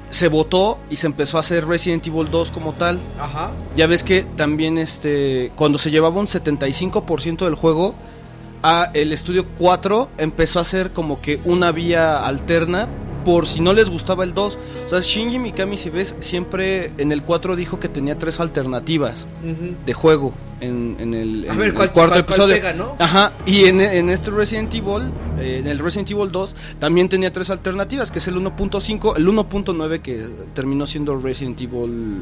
se 0.09 0.27
votó 0.27 0.79
y 0.89 0.97
se 0.97 1.07
empezó 1.07 1.37
a 1.37 1.39
hacer 1.41 1.65
Resident 1.65 2.05
Evil 2.07 2.29
2 2.29 2.51
como 2.51 2.73
tal. 2.73 2.99
Ajá. 3.19 3.51
Ya 3.77 3.87
ves 3.87 4.03
que 4.03 4.23
también 4.35 4.77
este 4.77 5.51
cuando 5.55 5.77
se 5.77 5.91
llevaba 5.91 6.19
un 6.19 6.27
75% 6.27 7.45
del 7.45 7.55
juego, 7.55 7.95
a 8.63 8.91
el 8.93 9.11
estudio 9.13 9.45
4 9.57 10.09
empezó 10.17 10.59
a 10.59 10.61
hacer 10.63 10.91
como 10.91 11.21
que 11.21 11.39
una 11.45 11.71
vía 11.71 12.25
alterna 12.25 12.87
por 13.25 13.45
si 13.45 13.59
no 13.61 13.73
les 13.73 13.89
gustaba 13.91 14.23
el 14.23 14.33
2. 14.33 14.57
O 14.85 14.89
sea, 14.89 14.99
Shinji 14.99 15.37
Mikami, 15.37 15.77
si 15.77 15.91
ves, 15.91 16.15
siempre 16.21 16.91
en 16.97 17.11
el 17.11 17.21
4 17.21 17.55
dijo 17.55 17.79
que 17.79 17.87
tenía 17.87 18.17
tres 18.17 18.39
alternativas 18.39 19.27
Ujú. 19.43 19.75
de 19.85 19.93
juego 19.93 20.33
en, 20.59 20.95
en 20.99 21.13
el, 21.13 21.45
en 21.45 21.55
ver, 21.57 21.67
el 21.67 21.73
¿cuál- 21.75 21.91
cuarto 21.91 22.13
cuál- 22.13 22.25
cuál 22.25 22.49
episodio. 22.51 22.55
pega, 22.55 22.73
no? 22.73 22.95
Ajá, 22.97 23.33
y 23.45 23.65
en, 23.65 23.79
en 23.79 24.09
este 24.09 24.31
Resident 24.31 24.73
Evil, 24.73 25.11
eh, 25.39 25.57
en 25.59 25.67
el 25.67 25.77
Resident 25.77 26.09
Evil 26.09 26.31
2, 26.31 26.55
también 26.79 27.09
tenía 27.09 27.31
tres 27.31 27.51
alternativas, 27.51 28.09
que 28.09 28.17
es 28.17 28.27
el 28.27 28.37
1.5, 28.37 29.15
el 29.15 29.27
1.9 29.27 30.01
que 30.01 30.25
terminó 30.55 30.87
siendo 30.87 31.15
Resident 31.19 31.61
Evil 31.61 32.21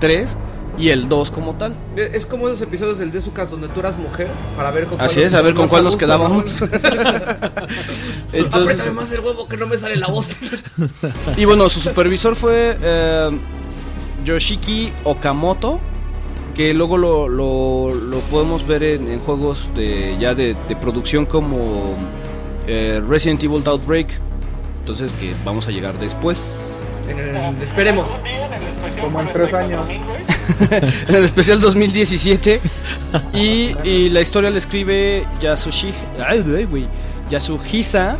3 0.00 0.36
y 0.78 0.90
el 0.90 1.08
2 1.08 1.30
como 1.30 1.54
tal. 1.54 1.74
Es 1.96 2.14
es 2.14 2.26
como 2.26 2.48
esos 2.48 2.60
episodios 2.62 2.98
del 2.98 3.10
Desucas 3.12 3.50
donde 3.50 3.68
tú 3.68 3.80
eras 3.80 3.96
mujer 3.98 4.28
para 4.56 4.70
ver 4.70 4.84
con 4.86 4.96
cuál 4.98 5.08
Así 5.08 5.22
es, 5.22 5.32
a 5.34 5.40
ver 5.42 5.54
con 5.54 5.68
cuál 5.68 5.84
nos 5.84 5.96
quedábamos. 5.96 6.56
Entonces, 8.32 8.72
Apriétame 8.80 8.90
más 8.92 9.12
el 9.12 9.20
huevo 9.20 9.48
que 9.48 9.56
no 9.56 9.66
me 9.66 9.78
sale 9.78 9.96
la 9.96 10.08
voz. 10.08 10.32
y 11.36 11.44
bueno, 11.44 11.68
su 11.68 11.80
supervisor 11.80 12.34
fue 12.36 12.76
eh, 12.82 13.30
Yoshiki 14.24 14.92
Okamoto, 15.04 15.80
que 16.54 16.74
luego 16.74 16.98
lo, 16.98 17.28
lo- 17.28 17.94
lo 17.94 18.18
podemos 18.30 18.66
ver 18.66 18.82
en, 18.82 19.08
en 19.08 19.18
juegos 19.20 19.70
de 19.74 20.16
ya 20.20 20.34
de, 20.34 20.56
de 20.68 20.76
producción 20.76 21.26
como 21.26 21.94
eh, 22.66 23.00
Resident 23.06 23.42
Evil 23.44 23.62
Outbreak. 23.66 24.08
Entonces 24.80 25.12
que 25.12 25.32
vamos 25.44 25.66
a 25.68 25.70
llegar 25.70 25.98
después. 25.98 26.75
En 27.08 27.18
el- 27.18 27.62
esperemos. 27.62 28.10
Como 29.00 29.20
en 29.20 29.32
tres 29.32 29.50
44 29.50 29.58
años. 29.58 29.84
en 31.08 31.14
el 31.14 31.24
especial 31.24 31.60
2017 31.60 32.60
y, 33.34 33.74
y 33.84 34.08
la 34.10 34.20
historia 34.20 34.50
la 34.50 34.58
escribe 34.58 35.26
Yasushi, 35.40 35.92
ay, 36.26 36.40
güey, 36.40 36.64
güey, 36.64 36.88
Yasuhisa 37.30 38.16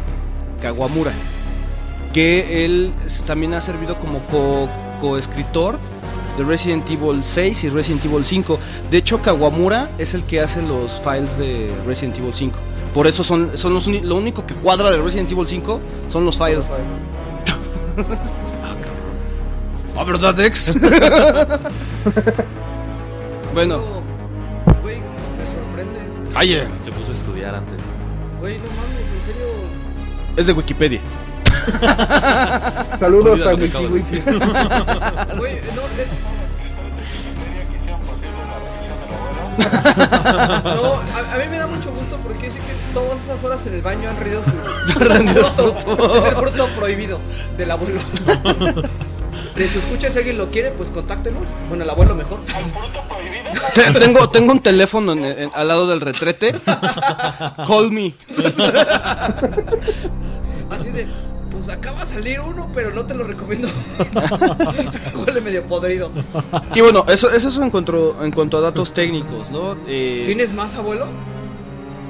Kawamura 0.61 1.12
que 2.12 2.64
él 2.64 2.92
también 3.27 3.55
ha 3.55 3.61
servido 3.61 3.99
como 4.01 4.20
co- 4.31 4.68
coescritor 5.01 5.79
de 6.38 6.44
Resident 6.44 6.88
Evil 6.90 7.20
6 7.22 7.64
y 7.64 7.68
Resident 7.68 8.05
Evil 8.07 8.25
5 8.25 8.59
de 8.90 8.99
hecho 8.99 9.20
Kawamura 9.22 9.90
es 9.99 10.14
el 10.14 10.25
que 10.25 10.40
hace 10.40 10.62
los 10.62 11.01
files 11.03 11.37
de 11.38 11.70
Resident 11.87 12.18
Evil 12.18 12.35
5 12.35 12.59
por 12.94 13.07
eso 13.07 13.22
son, 13.22 13.51
son 13.57 13.75
los 13.75 13.87
lo 13.87 14.16
único 14.16 14.46
que 14.46 14.55
cuadra 14.55 14.90
de 14.90 14.99
Resident 14.99 15.31
Evil 15.33 15.46
5 15.46 15.81
son 16.09 16.25
los 16.25 16.37
files 16.38 16.70
¿Ah, 19.98 20.04
verdad, 20.04 20.35
Dex? 20.35 20.72
bueno, 23.54 23.80
Güey, 24.82 24.98
me 24.98 25.46
sorprende. 25.50 26.00
Oye, 26.38 26.68
Se 26.85 26.92
puso 26.92 27.12
a 27.12 27.14
estudiar 27.14 27.54
antes. 27.54 27.78
Güey, 28.38 28.59
no 28.59 28.64
mames, 28.64 29.11
en 29.16 29.22
serio. 29.24 29.46
es 30.37 30.46
de 30.46 30.52
Wikipedia. 30.52 31.00
Saludos 33.00 33.40
Olvida 33.40 33.50
a 33.50 33.54
WikiWiki. 33.54 34.20
Güey, 35.38 35.54
no, 35.74 35.82
eh, 35.96 36.06
no 40.64 40.94
a, 40.94 41.35
a 41.35 41.38
mí 41.38 41.44
me 41.50 41.59
da 41.59 41.66
mucho 41.66 41.90
gusto 41.92 42.18
porque 42.22 42.48
yo 42.48 42.52
sé 42.52 42.59
que 42.59 42.74
todas 42.92 43.22
esas 43.22 43.42
horas 43.44 43.66
en 43.66 43.74
el 43.74 43.82
baño 43.82 44.11
han 44.11 44.16
rendido 44.18 44.44
su, 44.44 44.50
fruto. 44.92 46.18
Es 46.18 46.24
el 46.26 46.37
fruto 46.37 46.66
prohibido 46.76 47.18
del 47.56 47.70
abuelo. 47.70 48.00
De 49.56 49.66
si 49.68 49.78
escucha 49.78 50.10
si 50.10 50.18
alguien 50.18 50.36
lo 50.38 50.50
quiere, 50.50 50.70
pues 50.70 50.90
contáctenos. 50.90 51.48
Bueno, 51.68 51.84
el 51.84 51.90
abuelo 51.90 52.14
mejor. 52.14 52.40
Te- 53.74 53.92
tengo, 53.98 54.28
tengo 54.28 54.52
un 54.52 54.60
teléfono 54.60 55.12
en- 55.12 55.24
en- 55.24 55.50
al 55.54 55.68
lado 55.68 55.86
del 55.88 56.00
retrete. 56.02 56.54
Call 57.66 57.90
me. 57.90 58.14
Así 60.70 60.90
de, 60.90 61.06
pues 61.50 61.68
acaba 61.70 62.00
de 62.00 62.06
salir 62.06 62.40
uno, 62.40 62.68
pero 62.74 62.92
no 62.92 63.06
te 63.06 63.14
lo 63.14 63.24
recomiendo. 63.24 63.68
Huele 65.26 65.40
medio 65.40 65.62
podrido. 65.64 66.10
Y 66.74 66.80
bueno, 66.82 67.04
eso, 67.08 67.30
eso 67.30 67.48
es 67.48 67.56
en 67.56 67.70
cuanto, 67.70 68.22
en 68.22 68.32
cuanto 68.32 68.58
a 68.58 68.60
datos 68.60 68.92
técnicos, 68.92 69.50
¿no? 69.50 69.76
Eh, 69.86 70.24
¿Tienes 70.26 70.52
más, 70.52 70.74
abuelo? 70.74 71.06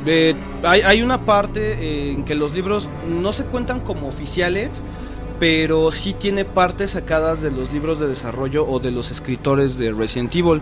eh, 0.08 0.34
hay, 0.62 0.82
hay 0.82 1.02
una 1.02 1.24
parte 1.26 2.10
en 2.12 2.24
que 2.24 2.34
los 2.36 2.54
libros 2.54 2.88
no 3.08 3.32
se 3.32 3.44
cuentan 3.44 3.80
como 3.80 4.06
oficiales, 4.08 4.82
pero 5.38 5.92
sí 5.92 6.14
tiene 6.14 6.44
partes 6.44 6.92
sacadas 6.92 7.42
de 7.42 7.50
los 7.50 7.72
libros 7.72 7.98
de 8.00 8.08
desarrollo 8.08 8.66
o 8.66 8.80
de 8.80 8.90
los 8.90 9.10
escritores 9.10 9.78
de 9.78 9.92
Resident 9.92 10.34
Evil. 10.34 10.60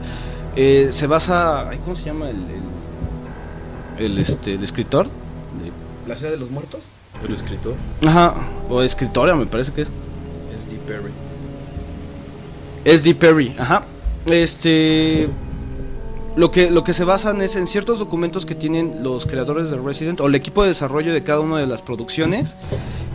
Eh, 0.56 0.88
se 0.92 1.06
basa, 1.06 1.70
¿cómo 1.84 1.96
se 1.96 2.04
llama 2.04 2.30
el, 2.30 2.37
el, 3.98 4.12
el, 4.12 4.18
este, 4.18 4.54
el 4.54 4.62
escritor? 4.62 5.08
¿La 6.06 6.16
ciudad 6.16 6.32
de 6.32 6.38
los 6.38 6.50
muertos? 6.50 6.82
¿El 7.26 7.34
escritor? 7.34 7.74
Ajá, 8.06 8.34
o 8.68 8.82
escritora 8.82 9.34
me 9.34 9.46
parece 9.46 9.72
que 9.72 9.82
es. 9.82 9.88
Es 9.88 10.70
D. 10.70 10.78
Perry. 10.87 11.12
SD 12.84 13.14
Perry, 13.14 13.54
ajá. 13.58 13.84
Este. 14.26 15.28
Lo 16.37 16.50
que, 16.50 16.68
lo 16.68 16.82
que 16.82 16.92
se 16.92 17.04
basan 17.04 17.40
es 17.42 17.54
en 17.54 17.68
ciertos 17.68 18.00
documentos 18.00 18.44
que 18.44 18.56
tienen 18.56 19.04
los 19.04 19.24
creadores 19.24 19.70
de 19.70 19.76
Resident 19.76 20.20
o 20.20 20.26
el 20.26 20.34
equipo 20.34 20.62
de 20.62 20.68
desarrollo 20.68 21.12
de 21.14 21.22
cada 21.22 21.40
una 21.40 21.58
de 21.58 21.66
las 21.66 21.80
producciones. 21.80 22.56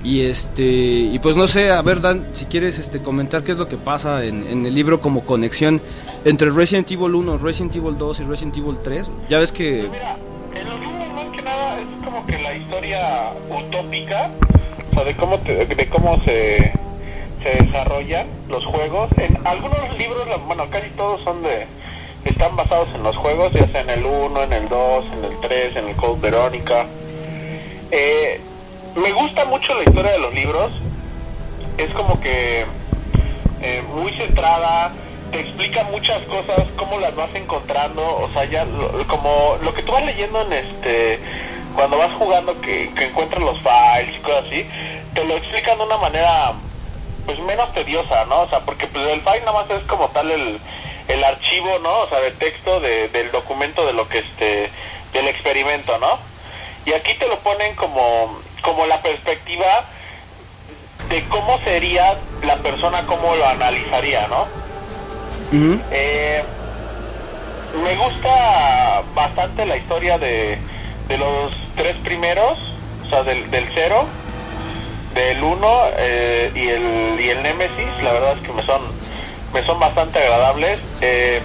Y 0.04 0.22
este. 0.22 0.64
Y 0.64 1.20
pues 1.20 1.36
no 1.36 1.48
sé, 1.48 1.72
a 1.72 1.82
ver, 1.82 2.00
Dan, 2.02 2.28
si 2.34 2.46
quieres 2.46 2.80
este, 2.80 3.02
comentar 3.02 3.44
qué 3.44 3.52
es 3.52 3.58
lo 3.58 3.68
que 3.68 3.78
pasa 3.78 4.24
en, 4.24 4.48
en 4.48 4.66
el 4.66 4.74
libro 4.74 5.02
como 5.02 5.26
conexión 5.26 5.82
entre 6.26 6.52
Resident 6.52 6.90
Evil 6.92 7.16
1, 7.16 7.38
Resident 7.38 7.76
Evil 7.76 7.98
2 7.98 8.20
y 8.22 8.24
Resident 8.24 8.58
Evil 8.58 8.78
3. 8.84 9.10
Ya 9.30 9.40
ves 9.40 9.52
que. 9.52 9.90
Mira, 9.92 10.16
en 10.56 10.70
los 10.70 10.80
libros 10.80 11.14
más 11.14 11.28
que 11.36 11.42
nada 11.42 11.80
es 11.82 12.06
como 12.06 12.26
que 12.26 12.38
la 12.40 12.56
historia 12.56 13.30
utópica, 13.50 14.32
o 14.92 14.94
sea, 14.96 15.04
de 15.04 15.16
cómo, 15.16 15.38
te- 15.40 15.66
de 15.66 15.90
cómo 15.90 16.18
se, 16.24 16.72
se 17.44 17.64
desarrollan 17.66 18.28
los 18.48 18.66
juegos. 18.66 19.10
En 19.18 19.38
algunos 19.46 19.98
libros, 19.98 20.26
bueno, 20.48 20.64
casi 20.70 20.90
todos 20.92 21.20
son 21.24 21.42
de, 21.44 21.66
están 22.24 22.56
basados 22.56 22.88
en 22.96 23.04
los 23.04 23.18
juegos, 23.18 23.52
ya 23.52 23.68
sea 23.68 23.82
en 23.82 23.90
el 23.90 24.06
1, 24.06 24.44
en 24.44 24.54
el 24.54 24.70
2, 24.70 25.06
en 25.18 25.26
el 25.26 25.40
3, 25.42 25.76
en 25.76 25.90
el 25.90 25.96
Code 25.98 26.22
Verónica. 26.22 26.86
Eh, 27.92 28.40
me 28.96 29.12
gusta 29.12 29.46
mucho 29.46 29.74
la 29.76 29.84
historia 29.84 30.12
de 30.12 30.20
los 30.20 30.34
libros, 30.34 30.72
es 31.78 31.92
como 31.94 32.20
que 32.20 32.66
eh, 33.60 33.82
muy 33.84 34.12
centrada, 34.14 34.96
te 35.32 35.40
explica 35.42 35.84
muchas 35.86 36.22
cosas, 36.28 36.68
cómo 36.78 36.98
las 37.00 37.16
vas 37.16 37.30
encontrando, 37.36 38.02
o 38.20 38.30
sea, 38.32 38.46
ya 38.46 38.66
lo- 38.66 39.06
como 39.08 39.58
lo 39.62 39.74
que 39.74 39.84
tú 39.84 39.92
vas 39.92 40.06
leyendo 40.06 40.42
en 40.42 40.54
este, 40.54 41.22
cuando 41.74 41.98
vas 41.98 42.14
jugando 42.14 42.60
que, 42.62 42.94
que 42.94 43.06
encuentras 43.06 43.44
los 43.44 43.58
files 43.62 44.16
y 44.18 44.22
cosas 44.22 44.46
así, 44.46 44.68
te 45.14 45.24
lo 45.26 45.36
explican 45.36 45.78
de 45.78 45.84
una 45.86 45.98
manera 45.98 46.64
pues 47.26 47.40
menos 47.42 47.72
tediosa, 47.74 48.26
¿no? 48.26 48.42
O 48.42 48.50
sea, 48.50 48.66
porque 48.66 48.88
pues 48.88 49.08
el 49.08 49.22
file 49.22 49.42
nada 49.42 49.54
más 49.62 49.70
es 49.70 49.84
como 49.86 50.10
tal 50.12 50.32
el, 50.32 50.62
el 51.08 51.24
archivo, 51.24 51.78
¿no? 51.80 52.00
O 52.02 52.08
sea, 52.10 52.20
de 52.22 52.32
texto 52.32 52.80
de- 52.80 53.10
del 53.10 53.32
documento 53.32 53.86
de 53.86 53.94
lo 53.94 54.08
que 54.10 54.20
este, 54.20 54.72
del 55.14 55.28
experimento, 55.28 55.98
¿no? 56.00 56.28
Y 56.86 56.94
aquí 56.94 57.14
te 57.16 57.28
lo 57.28 57.44
ponen 57.44 57.76
como, 57.76 58.42
como 58.62 58.86
la 58.86 59.02
perspectiva 59.02 59.84
de 61.10 61.24
cómo 61.26 61.60
sería 61.64 62.16
la 62.44 62.58
persona, 62.58 63.04
cómo 63.06 63.36
lo 63.36 63.48
analizaría, 63.48 64.28
¿no? 64.28 64.48
Eh, 65.92 66.44
me 67.84 67.96
gusta 67.96 69.02
bastante 69.16 69.66
la 69.66 69.78
historia 69.78 70.18
de, 70.18 70.58
de 71.08 71.18
los 71.18 71.52
tres 71.76 71.96
primeros, 71.98 72.60
o 73.06 73.10
sea, 73.10 73.24
del, 73.24 73.50
del 73.50 73.68
cero, 73.74 74.06
del 75.16 75.44
uno 75.44 75.82
eh, 75.98 76.52
y 76.54 76.68
el 76.68 77.20
y 77.20 77.30
el 77.30 77.42
Nemesis. 77.42 78.04
La 78.04 78.14
verdad 78.14 78.34
es 78.34 78.48
que 78.48 78.54
me 78.54 78.62
son 78.62 78.82
me 79.54 79.64
son 79.66 79.80
bastante 79.80 80.20
agradables. 80.20 80.80
Eh, 81.02 81.42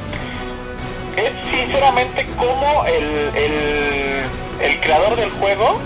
es 1.16 1.32
sinceramente 1.50 2.26
como 2.36 2.84
el, 2.86 3.30
el, 3.34 4.22
el 4.60 4.80
creador 4.80 5.16
del 5.16 5.30
juego 5.30 5.78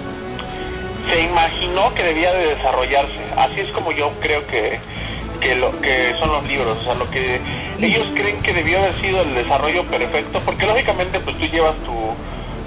se 1.10 1.22
imaginó 1.22 1.94
que 1.94 2.02
debía 2.02 2.32
de 2.34 2.54
desarrollarse. 2.56 3.18
Así 3.36 3.60
es 3.60 3.68
como 3.68 3.92
yo 3.92 4.10
creo 4.20 4.46
que, 4.46 4.78
que 5.40 5.54
lo 5.56 5.78
que 5.80 6.14
son 6.18 6.30
los 6.32 6.46
libros, 6.46 6.78
o 6.80 6.84
sea, 6.84 6.94
lo 6.94 7.08
que 7.10 7.40
ellos 7.80 8.06
creen 8.14 8.40
que 8.42 8.52
debió 8.52 8.78
haber 8.78 8.94
sido 9.00 9.22
el 9.22 9.34
desarrollo 9.34 9.84
perfecto, 9.84 10.40
porque 10.44 10.66
lógicamente 10.66 11.20
pues 11.20 11.36
tú 11.38 11.44
llevas 11.46 11.74
tu, 11.84 11.94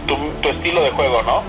tu, 0.07 0.17
tu 0.41 0.49
estilo 0.49 0.81
de 0.83 0.89
juego, 0.91 1.21
¿no? 1.23 1.41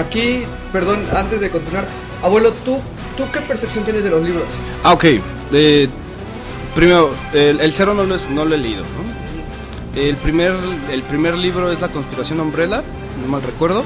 Aquí, 0.00 0.44
perdón, 0.72 1.06
antes 1.16 1.40
de 1.40 1.50
continuar, 1.50 1.86
abuelo, 2.22 2.52
¿tú, 2.52 2.80
¿tú 3.16 3.24
qué 3.32 3.40
percepción 3.40 3.84
tienes 3.84 4.04
de 4.04 4.10
los 4.10 4.22
libros? 4.22 4.44
Ah, 4.84 4.92
ok. 4.92 5.04
Eh, 5.52 5.88
primero, 6.74 7.10
el, 7.32 7.60
el 7.60 7.72
cero 7.72 7.94
no 7.94 8.04
lo, 8.04 8.14
es- 8.14 8.28
no 8.28 8.44
lo 8.44 8.54
he 8.54 8.58
leído. 8.58 8.82
¿no? 8.82 10.00
El, 10.00 10.16
primer, 10.16 10.54
el 10.92 11.02
primer 11.02 11.34
libro 11.34 11.72
es 11.72 11.80
La 11.80 11.88
conspiración 11.88 12.40
Umbrella, 12.40 12.82
si 13.14 13.22
no 13.22 13.28
mal 13.28 13.42
recuerdo. 13.42 13.84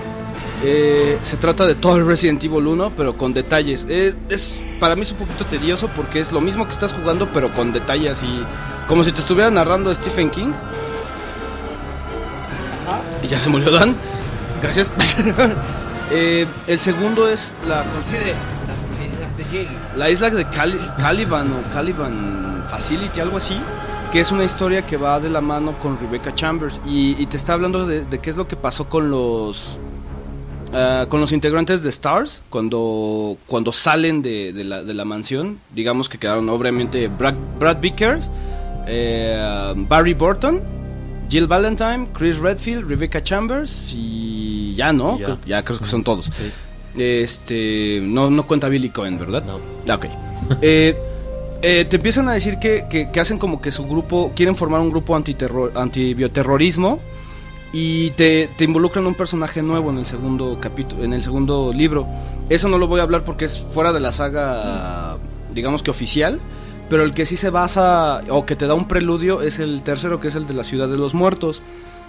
Eh, 0.63 1.19
se 1.23 1.37
trata 1.39 1.67
de 1.67 1.75
todo 1.75 1.97
el 1.97 2.07
Resident 2.07 2.43
Evil 2.45 2.67
1, 2.67 2.93
pero 2.97 3.17
con 3.17 3.33
detalles. 3.33 3.87
Eh, 3.89 4.15
es 4.29 4.63
Para 4.79 4.95
mí 4.95 5.03
es 5.03 5.13
un 5.13 5.19
poquito 5.19 5.45
tedioso 5.47 5.89
porque 5.97 6.21
es 6.21 6.33
lo 6.33 6.41
mismo 6.41 6.67
que 6.67 6.73
estás 6.73 6.93
jugando, 6.93 7.29
pero 7.33 7.51
con 7.53 7.73
detalles 7.73 8.23
y 8.23 8.45
como 8.87 9.03
si 9.05 9.13
te 9.13 9.21
estuviera 9.21 9.51
narrando 9.51 9.95
Stephen 9.95 10.31
King. 10.31 10.53
Y 13.23 13.29
ya 13.29 13.39
se 13.39 13.49
murió 13.51 13.71
Dan. 13.71 13.95
Gracias. 14.63 14.91
Eh, 16.13 16.45
el 16.67 16.81
segundo 16.81 17.29
es 17.29 17.53
la 17.69 17.85
las 17.85 18.11
de 18.11 18.35
la 19.97 20.11
isla 20.11 20.29
de 20.31 20.45
Cali- 20.45 20.77
Caliban 20.99 21.53
o 21.53 21.73
Caliban 21.73 22.65
Facility, 22.69 23.21
algo 23.21 23.37
así, 23.37 23.57
que 24.11 24.21
es 24.21 24.33
una 24.33 24.43
historia 24.43 24.85
que 24.85 24.97
va 24.97 25.21
de 25.21 25.31
la 25.31 25.41
mano 25.41 25.79
con 25.79 26.01
Rebecca 26.01 26.35
Chambers 26.35 26.81
y, 26.85 27.15
y 27.23 27.27
te 27.27 27.37
está 27.37 27.53
hablando 27.53 27.87
de, 27.87 28.05
de 28.05 28.19
qué 28.19 28.29
es 28.29 28.37
lo 28.37 28.49
que 28.49 28.57
pasó 28.57 28.89
con 28.89 29.09
los 29.09 29.79
ah, 30.73 31.07
con 31.09 31.21
los 31.21 31.33
integrantes 31.33 31.83
de 31.83 31.89
Stars 31.91 32.43
cuando 32.51 33.37
cuando 33.47 33.73
salen 33.73 34.23
de, 34.23 34.53
de 34.53 34.65
la, 34.65 34.83
de 34.83 34.95
la 34.95 35.05
mansión, 35.05 35.59
digamos 35.75 36.09
que 36.09 36.19
quedaron 36.19 36.49
obviamente 36.49 37.09
Brad, 37.09 37.35
Brad 37.59 37.79
Vickers, 37.81 38.31
eh, 38.87 39.73
Barry 39.89 40.15
Burton, 40.15 40.61
Jill 41.29 41.47
Valentine, 41.47 42.09
Chris 42.13 42.39
Redfield, 42.39 42.89
Rebecca 42.89 43.23
Chambers 43.23 43.93
y 43.95 44.75
ya 44.75 44.93
no, 44.93 45.19
ya. 45.19 45.25
Creo- 45.27 45.39
ya 45.47 45.63
creo 45.65 45.79
que 45.79 45.85
son 45.87 46.03
todos. 46.05 46.27
Sí. 46.27 46.51
Este, 47.01 48.01
no, 48.03 48.31
no 48.31 48.47
cuenta 48.47 48.69
Billy 48.69 48.91
Cohen, 48.91 49.19
¿verdad? 49.19 49.45
No. 49.45 49.59
Ah, 49.89 49.95
Ok. 49.97 50.07
Eh, 50.63 50.97
eh, 51.63 51.85
te 51.85 51.97
empiezan 51.97 52.27
a 52.29 52.33
decir 52.33 52.59
que, 52.59 52.87
que- 52.91 53.11
que 53.13 53.21
hacen 53.21 53.39
como 53.39 53.61
que 53.61 53.71
su 53.71 53.87
grupo, 53.87 54.33
quieren 54.35 54.57
formar 54.57 54.81
un 54.81 54.89
grupo 54.91 55.15
antibioterrorismo 55.15 56.99
y 57.73 58.11
te, 58.11 58.49
te 58.57 58.65
involucran 58.65 59.07
un 59.07 59.15
personaje 59.15 59.63
nuevo 59.63 59.91
en 59.91 59.99
el 59.99 60.07
segundo 60.07 60.59
capítulo, 60.61 61.05
en 61.05 61.13
el 61.13 61.23
segundo 61.23 61.73
libro. 61.73 62.07
Eso 62.49 62.69
no 62.69 62.79
lo 62.79 62.89
voy 62.89 63.01
a 63.01 63.05
hablar 63.05 63.25
porque 63.25 63.45
es 63.45 63.67
fuera 63.71 63.93
de 63.93 64.01
la 64.01 64.13
saga, 64.13 65.17
digamos 65.53 65.83
que 65.83 65.91
oficial, 65.91 66.41
pero 66.89 67.05
el 67.05 67.13
que 67.13 67.27
sí 67.27 67.37
se 67.37 67.51
basa 67.51 68.23
o 68.29 68.45
que 68.45 68.57
te 68.57 68.67
da 68.67 68.75
un 68.75 68.89
preludio 68.89 69.43
es 69.43 69.61
el 69.61 69.83
tercero, 69.83 70.21
que 70.21 70.29
es 70.29 70.35
el 70.35 70.47
de 70.47 70.55
la 70.55 70.65
ciudad 70.65 70.89
de 70.89 70.99
los 70.99 71.15
muertos, 71.15 71.63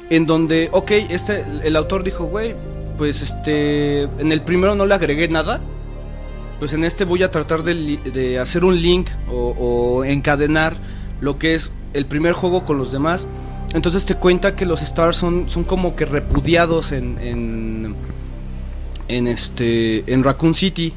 en 0.10 0.26
donde, 0.26 0.70
ok, 0.72 0.92
este, 1.10 1.46
el 1.64 1.76
autor 1.76 2.04
dijo, 2.04 2.26
güey, 2.26 2.56
pues 2.98 3.22
este, 3.22 4.04
en 4.04 4.32
el 4.32 4.42
primero 4.42 4.74
no 4.74 4.88
le 4.88 4.96
agregué 4.96 5.28
nada, 5.28 5.62
pues 6.60 6.74
en 6.74 6.84
este 6.84 7.06
voy 7.06 7.22
a 7.24 7.32
tratar 7.32 7.64
de, 7.64 7.98
de 7.98 8.40
hacer 8.40 8.66
un 8.66 8.82
link 8.82 9.10
o 9.30 10.04
encadenar 10.06 10.76
lo 11.22 11.38
que 11.38 11.54
es 11.54 11.72
el 11.94 12.06
primer 12.06 12.34
juego 12.34 12.66
con 12.66 12.78
los 12.78 12.92
demás. 12.92 13.28
Entonces 13.74 14.06
te 14.06 14.16
cuenta 14.16 14.56
que 14.56 14.66
los 14.66 14.82
Stars 14.82 15.16
son, 15.18 15.50
son 15.50 15.64
como 15.64 15.96
que 15.96 16.06
repudiados 16.06 16.92
en, 16.92 17.18
en, 17.20 17.96
en 19.08 19.28
este, 19.28 20.04
en 20.12 20.24
Raccoon 20.24 20.54
City, 20.54 20.94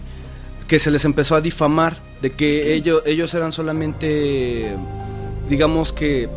que 0.67 0.79
se 0.79 0.91
les 0.91 1.05
empezó 1.05 1.37
a 1.37 1.41
difamar 1.41 1.97
de 2.21 2.31
que 2.31 2.75
ellos, 2.75 3.03
ellos 3.07 3.33
eran 3.35 3.53
solamente, 3.53 4.75
digamos 5.49 5.93
que 5.93 6.29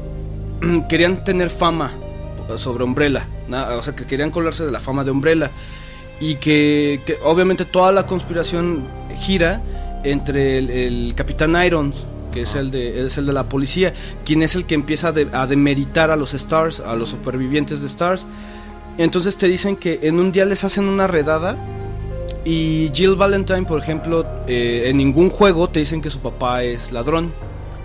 querían 0.90 1.24
tener 1.24 1.50
fama 1.50 1.92
sobre 2.58 2.84
Umbrella, 2.84 3.26
na- 3.48 3.76
o 3.76 3.82
sea 3.84 3.96
que 3.96 4.06
querían 4.06 4.32
colarse 4.32 4.66
de 4.66 4.72
la 4.72 4.80
fama 4.80 5.04
de 5.04 5.12
Umbrella. 5.12 5.50
Y 6.20 6.36
que, 6.36 7.00
que 7.06 7.18
obviamente 7.24 7.64
toda 7.66 7.92
la 7.92 8.06
conspiración 8.08 8.84
gira 9.20 9.62
entre 10.04 10.58
el, 10.58 10.70
el 10.72 11.14
Capitán 11.16 11.56
Irons, 11.64 12.08
que 12.32 12.42
es 12.42 12.56
el, 12.56 12.72
de, 12.72 13.06
es 13.06 13.18
el 13.18 13.26
de 13.26 13.34
la 13.34 13.44
policía, 13.50 13.94
quien 14.26 14.42
es 14.44 14.56
el 14.56 14.66
que 14.66 14.76
empieza 14.76 15.10
a, 15.10 15.12
de- 15.12 15.28
a 15.34 15.48
demeritar 15.48 16.12
a 16.12 16.16
los 16.16 16.34
Stars, 16.34 16.80
a 16.80 16.96
los 16.96 17.10
supervivientes 17.10 17.82
de 17.82 17.88
Stars. 17.88 18.26
Entonces 18.98 19.38
te 19.38 19.48
dicen 19.48 19.76
que 19.76 20.00
en 20.04 20.20
un 20.20 20.32
día 20.32 20.46
les 20.46 20.64
hacen 20.64 20.86
una 20.86 21.08
redada 21.08 21.56
y 22.46 22.90
Jill 22.94 23.16
Valentine, 23.16 23.64
por 23.64 23.82
ejemplo, 23.82 24.26
eh, 24.48 24.84
en 24.88 24.98
ningún 24.98 25.30
juego 25.30 25.68
te 25.70 25.80
dicen 25.80 26.02
que 26.02 26.10
su 26.10 26.20
papá 26.20 26.64
es 26.64 26.92
ladrón. 26.92 27.32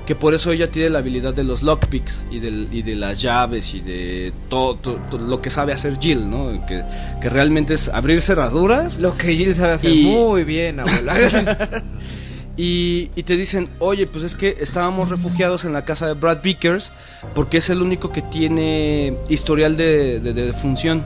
Que 0.07 0.17
por 0.17 0.35
eso 0.35 0.51
ella 0.51 0.69
tiene 0.69 0.91
la 0.91 0.99
habilidad 0.99 1.33
de 1.33 1.45
los 1.45 1.63
lockpicks 1.63 2.25
y, 2.29 2.41
del, 2.41 2.67
y 2.73 2.83
de 2.83 2.97
las 2.97 3.23
llaves 3.23 3.73
y 3.73 3.81
de 3.81 4.33
todo, 4.49 4.75
todo- 4.75 4.99
todo 5.09 5.21
lo 5.27 5.41
que 5.41 5.49
sabe 5.49 5.73
hacer 5.73 5.97
Jill, 6.01 6.29
¿no? 6.29 6.67
Que, 6.67 6.83
que 7.21 7.31
realmente 7.31 7.75
es 7.75 7.89
abrir 7.89 8.21
cerraduras 8.21 8.99
Lo 8.99 9.17
que 9.17 9.33
Jill 9.37 9.55
sabe 9.55 9.75
hacer 9.75 9.93
Y- 9.93 10.03
muy 10.07 10.43
bien, 10.43 10.81
abuela. 10.81 11.15
y, 12.57 13.07
te 13.25 13.37
dicen, 13.37 13.69
oye, 13.79 14.07
pues 14.07 14.25
es 14.25 14.35
que 14.35 14.57
estábamos 14.61 15.09
refugiados 15.09 15.65
en 15.65 15.73
la 15.73 15.85
casa 15.85 16.07
de 16.07 16.15
Brad 16.15 16.43
Vickers 16.43 16.93
porque 17.35 17.59
es 17.59 17.71
el 17.71 17.81
único 17.81 18.13
que 18.13 18.21
tiene 18.23 19.17
historial 19.29 19.77
de, 19.77 20.21
de, 20.21 20.33
de 20.35 20.47
defunción 20.47 21.05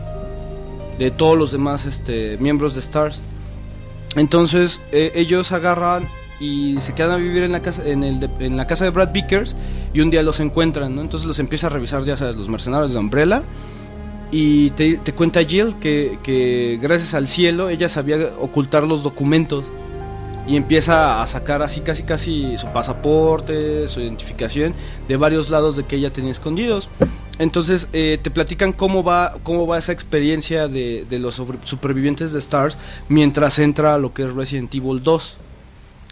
de 0.99 1.11
todos 1.11 1.39
los 1.39 1.53
demás 1.53 1.85
este, 1.87 2.37
miembros 2.39 2.75
de 2.75 2.81
Stars. 2.81 3.23
Entonces 4.17 4.81
eh, 4.93 5.13
ellos 5.15 5.53
agarran 5.53 6.09
y 6.41 6.81
se 6.81 6.95
quedan 6.95 7.13
a 7.13 7.17
vivir 7.17 7.43
en 7.45 7.53
la 7.53 7.61
casa 7.61 7.83
en, 7.87 8.03
el 8.03 8.21
de- 8.21 8.31
en 8.41 8.57
la 8.57 8.67
casa 8.67 8.85
de 8.85 8.91
Brad 8.91 9.13
Vickers 9.13 9.55
y 9.95 10.01
un 10.01 10.11
día 10.11 10.23
los 10.23 10.41
encuentran, 10.41 10.95
¿no? 10.97 11.03
Entonces 11.03 11.27
los 11.27 11.39
empieza 11.39 11.69
a 11.69 11.71
revisar, 11.71 12.05
ya 12.05 12.17
sabes, 12.17 12.37
los 12.37 12.49
mercenarios 12.49 12.93
de 12.93 12.99
Umbrella 12.99 13.43
y 14.33 14.71
te, 14.71 14.97
te 14.97 15.13
cuenta 15.13 15.45
Jill 15.45 15.77
que, 15.81 16.19
que 16.23 16.79
gracias 16.83 17.15
al 17.15 17.29
cielo 17.29 17.69
ella 17.69 17.89
sabía 17.89 18.33
ocultar 18.41 18.83
los 18.83 19.03
documentos 19.03 19.67
y 20.47 20.57
empieza 20.57 21.23
a 21.23 21.27
sacar 21.27 21.63
así 21.63 21.81
casi 21.81 22.03
casi 22.05 22.57
su 22.57 22.69
pasaporte, 22.69 23.89
su 23.89 24.01
identificación 24.01 24.75
de 25.09 25.17
varios 25.17 25.51
lados 25.51 25.77
de 25.77 25.85
que 25.85 25.97
ella 25.97 26.13
tenía 26.13 26.31
escondidos. 26.31 26.89
Entonces 27.39 27.89
eh, 27.93 28.19
te 28.23 28.31
platican 28.31 28.73
cómo 28.73 29.03
va 29.05 29.37
cómo 29.43 29.67
va 29.67 29.77
esa 29.79 29.93
experiencia 29.93 30.69
de, 30.69 31.05
de 31.09 31.19
los 31.19 31.43
supervivientes 31.65 32.33
de 32.33 32.39
Stars 32.39 32.79
mientras 33.09 33.59
entra 33.59 33.99
lo 33.99 34.15
que 34.15 34.23
es 34.25 34.33
Resident 34.33 34.75
Evil 34.75 35.03
2. 35.03 35.37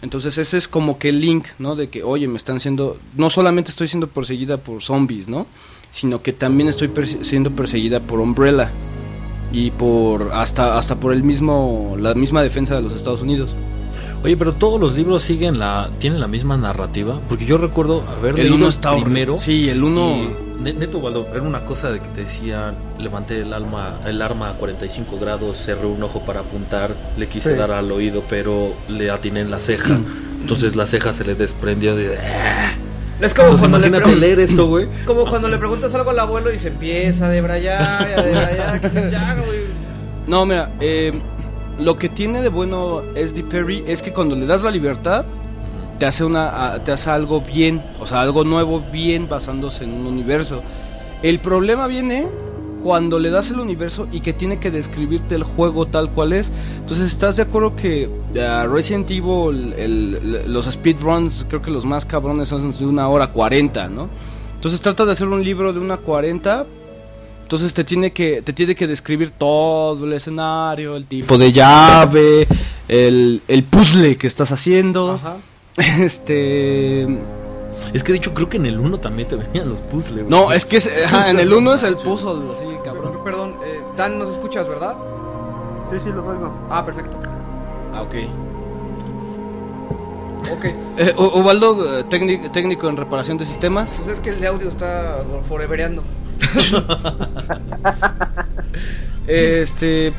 Entonces 0.02 0.36
ese 0.36 0.58
es 0.58 0.68
como 0.68 0.98
que 0.98 1.08
el 1.08 1.20
link, 1.20 1.46
¿no? 1.58 1.76
De 1.76 1.88
que, 1.88 2.02
oye, 2.02 2.28
me 2.28 2.36
están 2.36 2.60
siendo, 2.60 2.98
no 3.16 3.30
solamente 3.30 3.70
estoy 3.70 3.88
siendo 3.88 4.06
perseguida 4.08 4.58
por 4.58 4.82
zombies, 4.82 5.28
¿no? 5.28 5.46
Sino 5.92 6.20
que 6.20 6.34
también 6.34 6.68
estoy 6.68 6.88
perse- 6.88 7.22
siendo 7.22 7.50
perseguida 7.52 8.00
por 8.00 8.20
Umbrella 8.20 8.70
y 9.50 9.70
por 9.70 10.32
hasta 10.32 10.76
hasta 10.78 10.96
por 10.96 11.12
el 11.14 11.22
mismo 11.22 11.96
la 11.98 12.12
misma 12.14 12.42
defensa 12.42 12.74
de 12.74 12.82
los 12.82 12.92
Estados 12.92 13.22
Unidos. 13.22 13.54
Oye, 14.24 14.36
pero 14.38 14.54
todos 14.54 14.80
los 14.80 14.94
libros 14.96 15.22
siguen 15.22 15.58
la 15.58 15.90
tienen 15.98 16.18
la 16.18 16.26
misma 16.28 16.56
narrativa, 16.56 17.20
porque 17.28 17.44
yo 17.44 17.58
recuerdo 17.58 18.02
haber 18.18 18.40
El 18.40 18.52
uno 18.52 18.68
está 18.68 18.94
primero. 18.96 19.38
Sí, 19.38 19.68
el 19.68 19.84
uno- 19.84 20.16
y 20.64 20.72
neto 20.72 20.96
Waldo, 20.98 21.28
era 21.30 21.42
una 21.42 21.60
cosa 21.66 21.90
de 21.92 22.00
que 22.00 22.08
te 22.08 22.22
decía, 22.22 22.72
levanté 22.98 23.42
el 23.42 23.52
alma 23.52 23.96
el 24.06 24.22
arma 24.22 24.50
a 24.50 24.52
45 24.54 25.18
grados, 25.20 25.58
cerré 25.58 25.84
un 25.86 26.02
ojo 26.02 26.20
para 26.20 26.40
apuntar, 26.40 26.94
le 27.18 27.26
quise 27.28 27.52
Sí. 27.52 27.58
dar 27.58 27.70
al 27.70 27.92
oído, 27.92 28.22
pero 28.30 28.72
le 28.88 29.10
atiné 29.10 29.40
en 29.42 29.50
la 29.50 29.58
ceja. 29.58 29.98
Entonces 30.40 30.74
la 30.74 30.86
ceja 30.86 31.12
se 31.12 31.24
le 31.24 31.34
desprendió 31.34 31.94
de 31.94 32.14
es 33.20 33.32
como 33.34 33.48
Entonces 33.48 33.60
cuando, 33.68 33.78
le 33.78 33.86
imagínate 33.88 34.16
pregun- 34.16 34.20
leer 34.20 34.40
eso, 34.40 34.66
güey. 34.68 34.86
como 35.06 35.26
cuando 35.26 35.48
le 35.48 35.58
preguntas 35.58 35.94
algo 35.94 36.08
al 36.10 36.18
abuelo 36.18 36.50
y 36.50 36.58
se 36.58 36.68
empieza 36.68 37.28
de 37.28 37.42
brayar, 37.42 38.08
y 38.08 38.18
a 38.18 38.22
debrayar, 38.22 38.80
que 38.80 38.88
se 38.88 39.10
ya, 39.10 39.34
güey. 39.44 39.58
No, 40.26 40.46
mira, 40.46 40.70
eh, 40.80 41.12
lo 41.78 41.96
que 41.98 42.08
tiene 42.08 42.42
de 42.42 42.48
bueno 42.48 43.02
SD 43.14 43.42
Perry 43.44 43.84
es 43.86 44.02
que 44.02 44.12
cuando 44.12 44.36
le 44.36 44.46
das 44.46 44.62
la 44.62 44.70
libertad 44.70 45.24
te 45.98 46.06
hace 46.06 46.24
una 46.24 46.82
te 46.84 46.92
hace 46.92 47.10
algo 47.10 47.40
bien, 47.40 47.82
o 48.00 48.06
sea, 48.06 48.20
algo 48.20 48.44
nuevo 48.44 48.80
bien 48.92 49.28
basándose 49.28 49.84
en 49.84 49.92
un 49.92 50.06
universo. 50.06 50.60
El 51.22 51.38
problema 51.38 51.86
viene 51.86 52.26
cuando 52.82 53.18
le 53.18 53.30
das 53.30 53.50
el 53.50 53.60
universo 53.60 54.08
y 54.12 54.20
que 54.20 54.32
tiene 54.34 54.58
que 54.58 54.70
describirte 54.70 55.34
el 55.36 55.42
juego 55.42 55.86
tal 55.86 56.10
cual 56.10 56.32
es. 56.34 56.52
Entonces, 56.80 57.06
¿estás 57.06 57.36
de 57.36 57.42
acuerdo 57.44 57.74
que 57.76 58.10
ah, 58.38 58.66
Resident 58.70 59.10
Evil, 59.10 59.72
el- 59.78 60.18
el- 60.44 60.52
los 60.52 60.66
speedruns, 60.66 61.46
creo 61.48 61.62
que 61.62 61.70
los 61.70 61.84
más 61.86 62.04
cabrones 62.04 62.50
son 62.50 62.70
de 62.76 62.84
una 62.84 63.08
hora 63.08 63.28
40, 63.28 63.88
¿no? 63.88 64.08
Entonces 64.56 64.80
trata 64.82 65.04
de 65.06 65.12
hacer 65.12 65.28
un 65.28 65.42
libro 65.42 65.72
de 65.72 65.78
una 65.80 65.96
40. 65.96 66.66
Entonces 67.44 67.72
te 67.74 67.84
tiene 67.84 68.12
que 68.12 68.42
te 68.42 68.52
tiene 68.52 68.74
que 68.74 68.86
describir 68.86 69.30
todo 69.30 70.04
el 70.04 70.12
escenario, 70.14 70.96
el 70.96 71.04
tipo 71.06 71.36
de 71.38 71.52
llave, 71.52 72.48
el, 72.88 73.42
el 73.46 73.62
puzzle 73.64 74.16
que 74.16 74.26
estás 74.26 74.50
haciendo. 74.50 75.12
Ajá. 75.12 75.36
Este 76.02 77.02
Es 77.92 78.02
que 78.02 78.12
de 78.12 78.18
hecho 78.18 78.32
creo 78.34 78.48
que 78.48 78.56
en 78.56 78.66
el 78.66 78.78
1 78.80 78.98
también 78.98 79.28
te 79.28 79.36
venían 79.36 79.68
los 79.68 79.78
puzzles. 79.78 80.24
güey. 80.24 80.30
no, 80.30 80.52
es 80.52 80.64
que 80.66 80.78
es- 80.78 81.04
ajá, 81.06 81.30
en 81.30 81.38
el 81.38 81.52
1 81.52 81.74
es 81.74 81.82
el 81.82 81.96
puzzle, 81.96 82.50
así, 82.52 82.64
cabrón. 82.84 83.12
Per- 83.12 83.22
Perdón, 83.24 83.56
eh, 83.64 83.80
Dan, 83.96 84.18
¿nos 84.18 84.30
escuchas, 84.30 84.66
verdad? 84.68 84.96
Sí, 85.92 85.98
sí, 86.02 86.10
lo 86.10 86.24
oigo. 86.26 86.50
Ah, 86.70 86.84
perfecto. 86.84 87.16
Ah, 87.92 88.02
ok. 88.02 88.14
Ok. 90.52 90.64
Eh, 90.98 91.14
Ubaldo, 91.16 91.98
eh, 92.00 92.04
técnic- 92.08 92.50
técnico 92.52 92.88
en 92.88 92.96
reparación 92.96 93.36
de 93.38 93.44
sistemas. 93.44 93.94
Pues 94.02 94.08
es 94.08 94.20
que 94.20 94.30
el 94.30 94.40
de 94.40 94.46
audio 94.48 94.68
está 94.68 95.22
forevereando. 95.48 96.02
Este. 99.26 100.12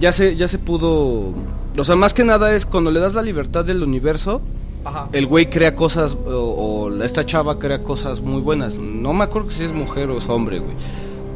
Ya 0.00 0.12
se, 0.12 0.36
ya 0.36 0.48
se 0.48 0.58
pudo. 0.58 1.32
O 1.76 1.84
sea, 1.84 1.96
más 1.96 2.14
que 2.14 2.24
nada 2.24 2.54
es 2.54 2.66
cuando 2.66 2.90
le 2.90 3.00
das 3.00 3.14
la 3.14 3.22
libertad 3.22 3.64
del 3.64 3.82
universo. 3.82 4.40
Ajá. 4.84 5.08
El 5.12 5.26
güey 5.26 5.50
crea 5.50 5.74
cosas. 5.76 6.16
O, 6.26 6.88
o 6.90 7.02
esta 7.02 7.24
chava 7.26 7.58
crea 7.58 7.82
cosas 7.82 8.20
muy 8.20 8.40
buenas. 8.40 8.76
No 8.76 9.12
me 9.12 9.24
acuerdo 9.24 9.50
si 9.50 9.64
es 9.64 9.72
mujer 9.72 10.10
o 10.10 10.18
es 10.18 10.28
hombre, 10.28 10.58
güey. 10.58 10.74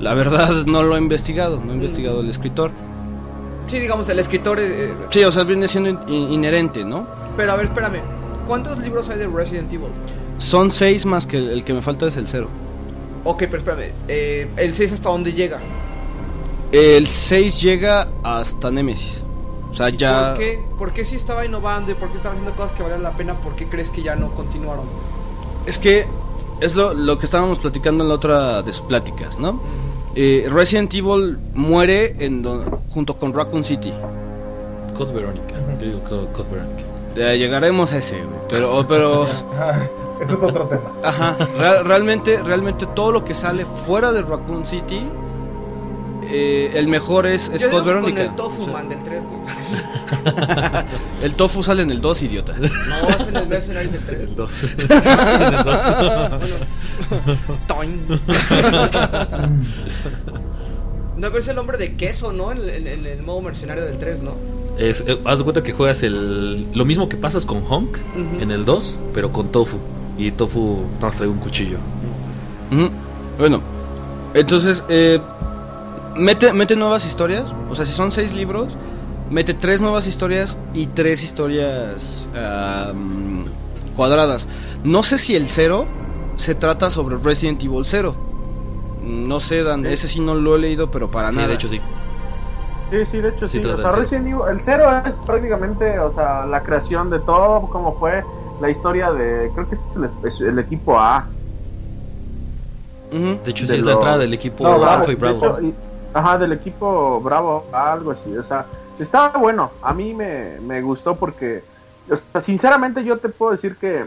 La 0.01 0.15
verdad 0.15 0.65
no 0.67 0.83
lo 0.83 0.97
he 0.97 0.99
investigado. 0.99 1.61
No 1.65 1.73
he 1.73 1.77
investigado 1.77 2.21
el 2.21 2.31
escritor. 2.31 2.71
Sí, 3.67 3.79
digamos, 3.79 4.09
el 4.11 4.19
escritor. 4.19 4.59
eh, 4.61 4.91
eh, 4.91 4.95
Sí, 5.09 5.25
o 5.25 5.33
sea, 5.33 5.45
viene 5.45 5.69
siendo 5.69 5.89
in- 5.91 6.33
inherente, 6.33 6.85
¿no? 6.85 7.07
pero 7.37 7.53
a 7.53 7.57
ver, 7.57 7.65
espérame. 7.67 8.01
¿Cuántos 8.47 8.79
libros 8.79 9.09
hay 9.09 9.19
de 9.19 9.27
Resident 9.27 9.73
Evil? 9.73 9.89
Son 10.39 10.71
seis 10.71 11.07
más 11.07 11.27
que 11.27 11.39
el, 11.39 11.49
el 11.49 11.65
que 11.65 11.73
me 11.73 11.81
falta 11.81 12.07
es 12.07 12.17
el 12.19 12.29
cero. 12.29 12.49
Ok, 13.25 13.39
pero 13.51 13.59
espérame. 13.59 13.93
eh, 14.09 14.49
el 14.57 14.75
6 14.75 14.93
hasta 14.93 15.09
dónde 15.09 15.33
llega. 15.33 15.59
El 16.73 17.07
6 17.07 17.61
llega 17.63 18.09
hasta 18.23 18.71
Nemesis. 18.71 19.23
O 19.71 19.75
sea, 19.75 19.89
ya. 19.89 20.31
¿Por 20.35 20.39
qué? 20.39 20.65
¿Por 20.79 20.93
qué 20.93 21.05
si 21.05 21.17
estaba 21.17 21.45
innovando 21.45 21.91
y 21.91 21.95
por 21.95 22.11
qué 22.11 22.17
estaba 22.17 22.35
haciendo 22.35 22.55
cosas 22.55 22.73
que 22.73 22.83
valían 22.83 23.03
la 23.03 23.13
pena? 23.13 23.35
¿Por 23.35 23.55
qué 23.57 23.67
crees 23.67 23.91
que 23.91 24.03
ya 24.03 24.15
no 24.17 24.29
continuaron? 24.35 24.85
Es 25.67 25.79
que 25.79 26.07
es 26.61 26.75
lo, 26.75 26.95
lo 26.95 27.19
que 27.19 27.25
estábamos 27.27 27.59
platicando 27.59 28.05
en 28.05 28.09
la 28.09 28.15
otra 28.17 28.63
de 28.63 28.73
sus 28.73 28.87
pláticas, 28.87 29.39
¿no? 29.39 29.61
Eh, 30.15 30.49
Resident 30.53 30.93
Evil 30.95 31.39
muere 31.55 32.15
en 32.21 32.43
do- 32.43 32.81
junto 32.91 33.17
con 33.17 33.33
Raccoon 33.35 33.65
City. 33.65 33.93
Code 34.97 35.13
Verónica. 35.13 35.55
Yo 35.81 35.87
digo 35.87 36.01
Code, 36.05 36.49
Verónica. 36.51 36.85
Llegaremos 37.35 37.93
a 37.93 37.99
ese, 37.99 38.17
güey. 38.17 38.39
Pero, 38.49 38.87
pero, 38.87 39.27
Ese 40.21 40.33
es 40.35 40.43
otro 40.43 40.67
tema. 40.69 40.93
ajá, 41.03 41.37
real- 41.59 41.85
realmente, 41.85 42.41
realmente 42.43 42.87
todo 42.87 43.13
lo 43.13 43.25
que 43.25 43.35
sale 43.35 43.65
fuera 43.65 44.13
de 44.13 44.23
Raccoon 44.23 44.65
City, 44.67 45.01
eh, 46.31 46.71
el 46.75 46.89
mejor 46.89 47.27
es, 47.27 47.51
es 47.53 47.61
Yo 47.63 47.69
digo 47.69 47.81
que 47.85 47.93
con 47.93 48.03
Verónica. 48.03 48.23
el 48.23 48.35
Tofu 48.37 48.63
O 48.63 48.65
sea, 48.65 48.73
Man 48.75 48.89
del 48.89 49.03
3, 49.03 49.25
güey. 49.25 49.41
el 51.23 51.35
tofu 51.35 51.63
sale 51.63 51.83
en 51.83 51.91
el 51.91 52.01
2, 52.01 52.23
idiota. 52.23 52.55
No, 52.59 52.65
es 53.09 53.29
en 53.29 53.37
el 53.37 53.47
Mercenaries 53.49 53.93
del 53.93 54.05
3. 54.07 54.21
El 54.21 54.37
2. 54.37 54.65
Toin. 57.69 58.01
No, 61.17 61.29
pero 61.29 61.39
es 61.39 61.49
el 61.49 61.59
hombre 61.59 61.79
de 61.79 61.95
queso, 61.97 62.33
¿no? 62.33 62.53
En, 62.53 62.59
en- 62.69 62.87
en 62.87 63.07
el 63.07 63.23
modo 63.23 63.41
mercenario 63.43 63.85
del 63.85 63.99
3, 63.99 64.23
¿no? 64.23 64.33
Es, 64.79 65.05
eh, 65.07 65.19
haz 65.25 65.39
de 65.39 65.45
cuenta 65.45 65.63
que 65.63 65.73
juegas 65.73 66.03
el, 66.03 66.67
lo 66.73 66.85
mismo 66.85 67.09
que 67.09 67.17
pasas 67.17 67.47
con 67.47 67.63
Honk 67.69 67.97
Ujú. 68.17 68.41
en 68.43 68.51
el 68.51 68.65
2, 68.65 68.97
pero 69.15 69.31
con 69.33 69.49
Tofu. 69.53 69.79
Y 70.17 70.31
Tofu 70.31 70.85
más 71.01 71.17
trae 71.17 71.29
un 71.29 71.39
cuchillo. 71.39 71.79
Bueno, 73.39 73.61
entonces, 74.35 74.85
eh, 74.89 75.21
mete, 76.17 76.53
mete 76.53 76.77
nuevas 76.77 77.07
historias. 77.07 77.45
O 77.71 77.75
sea, 77.75 77.85
si 77.85 77.93
son 77.93 78.13
seis 78.13 78.35
libros, 78.35 78.77
mete 79.31 79.55
tres 79.55 79.81
nuevas 79.81 80.07
historias 80.07 80.57
y 80.73 80.87
tres 80.87 81.23
historias 81.23 82.29
am, 82.37 83.45
cuadradas. 83.97 84.49
No 84.85 85.03
sé 85.03 85.19
si 85.19 85.35
el 85.35 85.49
cero 85.49 85.87
se 86.37 86.55
trata 86.55 86.91
sobre 86.91 87.17
Resident 87.17 87.63
Evil 87.63 87.85
0. 87.85 88.15
No 89.03 89.39
sé, 89.41 89.63
Dan, 89.63 89.85
ese 89.87 90.09
sí 90.09 90.21
no 90.21 90.35
lo 90.35 90.57
he 90.57 90.59
leído, 90.59 90.91
pero 90.91 91.11
para 91.11 91.31
Sí, 91.31 91.37
nada. 91.37 91.49
de 91.49 91.55
hecho 91.55 91.69
sí. 91.69 91.81
Sí, 92.91 92.97
sí, 93.11 93.19
de 93.19 93.29
hecho 93.31 93.47
Sí, 93.47 93.61
sí. 93.61 93.67
O 93.69 93.77
sea. 93.77 93.91
Resident 93.91 94.27
Evil, 94.29 94.41
el 94.51 94.63
cero 94.63 94.85
es 95.07 95.15
prácticamente, 95.27 95.99
o 95.99 96.11
sea, 96.11 96.47
la 96.47 96.63
creación 96.63 97.11
de 97.11 97.19
todo, 97.21 97.69
cómo 97.71 97.97
fue 97.99 98.25
la 98.61 98.71
historia 98.71 99.13
de, 99.13 99.51
creo 99.55 99.69
que 99.69 99.75
es 99.77 100.41
el, 100.41 100.49
el 100.49 100.59
equipo 100.59 100.99
A. 100.99 101.27
De 103.11 103.51
hecho, 103.51 103.67
de 103.67 103.73
sí 103.75 103.79
es 103.79 103.85
la 103.85 103.93
entrada 103.93 104.19
del 104.19 104.35
equipo 104.35 104.65
No, 104.65 104.85
Alpha 104.85 105.13
y 105.13 105.15
de 105.15 105.21
Bravo. 105.21 105.39
hecho, 105.39 105.61
y- 105.63 105.75
ajá, 106.13 106.39
del 106.39 106.53
equipo 106.53 107.21
Bravo, 107.21 107.65
algo 107.73 108.11
así. 108.13 108.37
O 108.37 108.43
sea, 108.45 108.67
estaba 108.99 109.39
bueno. 109.39 109.71
A 109.83 109.93
mí 109.93 110.15
me, 110.15 110.59
me 110.61 110.81
gustó 110.83 111.15
porque, 111.17 111.63
o 112.11 112.17
sea, 112.17 112.41
sinceramente 112.41 113.05
yo 113.05 113.19
te 113.19 113.29
puedo 113.29 113.53
decir 113.53 113.77
que 113.77 114.07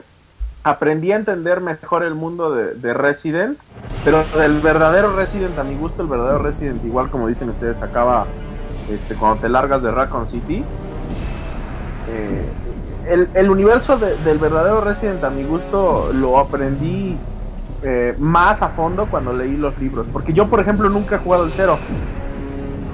aprendí 0.63 1.11
a 1.11 1.17
entender 1.17 1.61
mejor 1.61 2.03
el 2.03 2.15
mundo 2.15 2.51
de, 2.51 2.73
de 2.73 2.93
Resident, 2.93 3.57
pero 4.03 4.25
del 4.37 4.59
verdadero 4.59 5.15
Resident, 5.15 5.57
a 5.57 5.63
mi 5.63 5.75
gusto, 5.77 6.01
el 6.01 6.09
verdadero 6.09 6.39
Resident, 6.39 6.83
igual 6.83 7.09
como 7.09 7.27
dicen 7.27 7.49
ustedes, 7.49 7.81
acaba 7.81 8.25
este, 8.91 9.15
cuando 9.15 9.39
te 9.41 9.49
largas 9.49 9.81
de 9.81 9.91
Raccoon 9.91 10.27
City. 10.29 10.63
Eh, 12.09 12.49
el, 13.09 13.31
el 13.33 13.49
universo 13.49 13.97
de- 13.99 14.17
del 14.17 14.39
verdadero 14.39 14.81
Resident, 14.81 15.23
a 15.23 15.29
mi 15.31 15.45
gusto, 15.45 16.11
lo 16.13 16.39
aprendí 16.39 17.27
eh, 17.81 18.15
más 18.19 18.61
a 18.61 18.69
fondo 18.71 19.09
cuando 19.09 19.33
leí 19.33 19.57
los 19.57 19.77
libros. 19.77 20.09
Porque 20.11 20.33
yo, 20.33 20.49
por 20.49 20.59
ejemplo, 20.61 20.89
nunca 20.89 21.15
he 21.15 21.19
jugado 21.19 21.45
el 21.45 21.53
cero. 21.53 21.87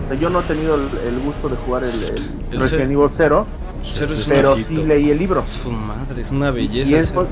O 0.03 0.07
sea, 0.07 0.17
yo 0.17 0.29
no 0.29 0.41
he 0.41 0.43
tenido 0.43 0.75
el, 0.75 0.97
el 0.99 1.19
gusto 1.19 1.49
de 1.49 1.57
jugar 1.57 1.83
el, 1.83 2.03
el 2.03 2.45
El 2.51 2.59
Resident 2.59 2.91
cero. 2.91 2.91
Evil 2.91 3.09
0, 3.11 3.53
Cero 3.81 4.13
pero 4.27 4.55
sí 4.55 4.75
leí 4.83 5.09
el 5.11 5.17
libro. 5.17 5.41
Su 5.45 5.71
madre, 5.71 6.21
es 6.21 6.31
una 6.31 6.51
Y, 6.51 6.55
belleza. 6.55 6.95
es 6.95 7.09
ese. 7.09 7.13
fue- 7.13 7.27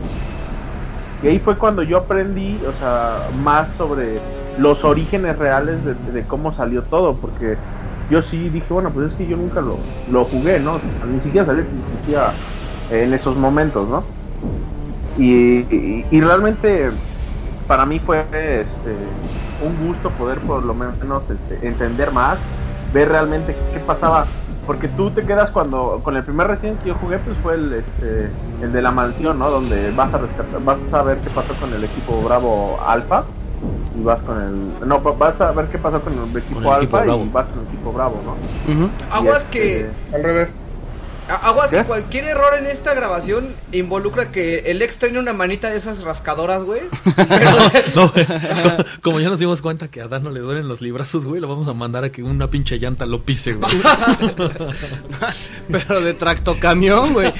y 1.21 1.27
ahí 1.27 1.39
fue 1.39 1.57
cuando 1.57 1.83
yo 1.83 1.97
aprendí, 1.97 2.63
o 2.65 2.73
sea, 2.73 3.27
más 3.33 3.75
sobre 3.75 4.27
los 4.55 4.83
orígenes 4.83 5.37
reales 5.37 5.83
de, 5.83 5.95
de 5.95 6.27
cómo 6.27 6.53
salió 6.53 6.87
todo, 6.87 7.19
porque 7.19 7.59
yo 8.07 8.21
sí 8.23 8.49
dije, 8.49 8.73
bueno, 8.73 8.91
pues 8.93 9.11
es 9.11 9.15
que 9.15 9.27
yo 9.27 9.37
nunca 9.37 9.61
lo, 9.61 9.91
lo 10.05 10.25
jugué, 10.25 10.59
¿no? 10.59 10.81
Ni 11.07 11.21
siquiera 11.21 11.45
sabía 11.45 11.67
que 11.67 11.77
existía 11.77 12.39
en 12.91 13.13
esos 13.13 13.35
momentos, 13.37 13.87
¿no? 13.87 14.03
Y, 15.17 15.59
y- 15.75 16.05
y 16.09 16.21
realmente 16.21 16.89
para 17.67 17.85
mí 17.85 17.99
fue 17.99 18.25
este, 18.31 18.89
un 19.63 19.87
gusto 19.87 20.09
poder 20.11 20.39
por 20.39 20.63
lo 20.63 20.73
menos 20.73 21.29
este, 21.29 21.65
entender 21.67 22.11
más, 22.11 22.37
ver 22.93 23.09
realmente 23.09 23.55
qué 23.73 23.79
pasaba, 23.79 24.25
porque 24.65 24.87
tú 24.89 25.09
te 25.11 25.23
quedas 25.23 25.49
cuando 25.51 26.01
con 26.03 26.15
el 26.17 26.23
primer 26.23 26.47
Resident 26.47 26.81
que 26.81 26.89
yo 26.89 26.95
jugué 26.95 27.17
pues 27.19 27.37
fue 27.37 27.55
el, 27.55 27.73
este, 27.73 28.29
el 28.61 28.71
de 28.71 28.81
la 28.81 28.91
mansión, 28.91 29.39
¿no? 29.39 29.49
Donde 29.49 29.91
vas 29.91 30.13
a 30.13 30.17
rescatar, 30.17 30.61
vas 30.63 30.79
a 30.91 31.01
ver 31.03 31.17
qué 31.17 31.29
pasó 31.29 31.53
con 31.59 31.73
el 31.73 31.83
equipo 31.83 32.21
Bravo 32.23 32.77
Alpha 32.85 33.23
y 33.97 34.03
vas 34.03 34.19
con 34.21 34.37
el 34.81 34.87
no 34.87 35.01
va- 35.03 35.11
vas 35.13 35.39
a 35.41 35.51
ver 35.51 35.67
qué 35.67 35.77
pasó 35.77 36.01
con 36.01 36.13
el 36.13 36.37
equipo 36.37 36.55
Con 36.55 36.65
el 36.65 36.73
Alpha 36.73 37.05
y 37.07 37.29
vas 37.29 37.45
con 37.47 37.59
el 37.61 37.67
equipo 37.67 37.91
Bravo, 37.93 38.15
¿no? 38.25 38.73
Ujú. 38.73 38.89
Aguas 39.11 39.45
Y, 39.49 39.51
que. 39.51 39.79
este, 39.81 40.15
Al 40.15 40.23
revés. 40.23 40.49
Aguas 41.27 41.69
¿Qué? 41.69 41.77
que 41.77 41.83
cualquier 41.85 42.25
error 42.25 42.53
en 42.59 42.65
esta 42.65 42.93
grabación 42.93 43.53
involucra 43.71 44.31
que 44.31 44.59
el 44.71 44.81
ex 44.81 44.97
tiene 44.97 45.19
una 45.19 45.33
manita 45.33 45.69
de 45.69 45.77
esas 45.77 46.03
rascadoras, 46.03 46.63
güey. 46.63 46.81
Pero- 47.15 47.71
No, 47.95 48.09
güey. 48.11 48.25
Como 49.01 49.19
ya 49.19 49.29
nos 49.29 49.39
dimos 49.39 49.61
cuenta 49.61 49.87
que 49.89 50.01
a 50.01 50.07
Dan 50.07 50.23
no 50.23 50.31
le 50.31 50.39
duelen 50.41 50.67
los 50.67 50.81
librazos, 50.81 51.25
güey, 51.25 51.39
lo 51.39 51.47
vamos 51.47 51.67
a 51.67 51.73
mandar 51.73 52.03
a 52.03 52.11
que 52.11 52.23
una 52.23 52.49
pinche 52.49 52.79
llanta 52.79 53.05
lo 53.05 53.23
pise, 53.23 53.53
güey. 53.53 53.71
Pero 55.71 56.01
de 56.01 56.13
tractocamión, 56.13 57.13
güey. 57.13 57.33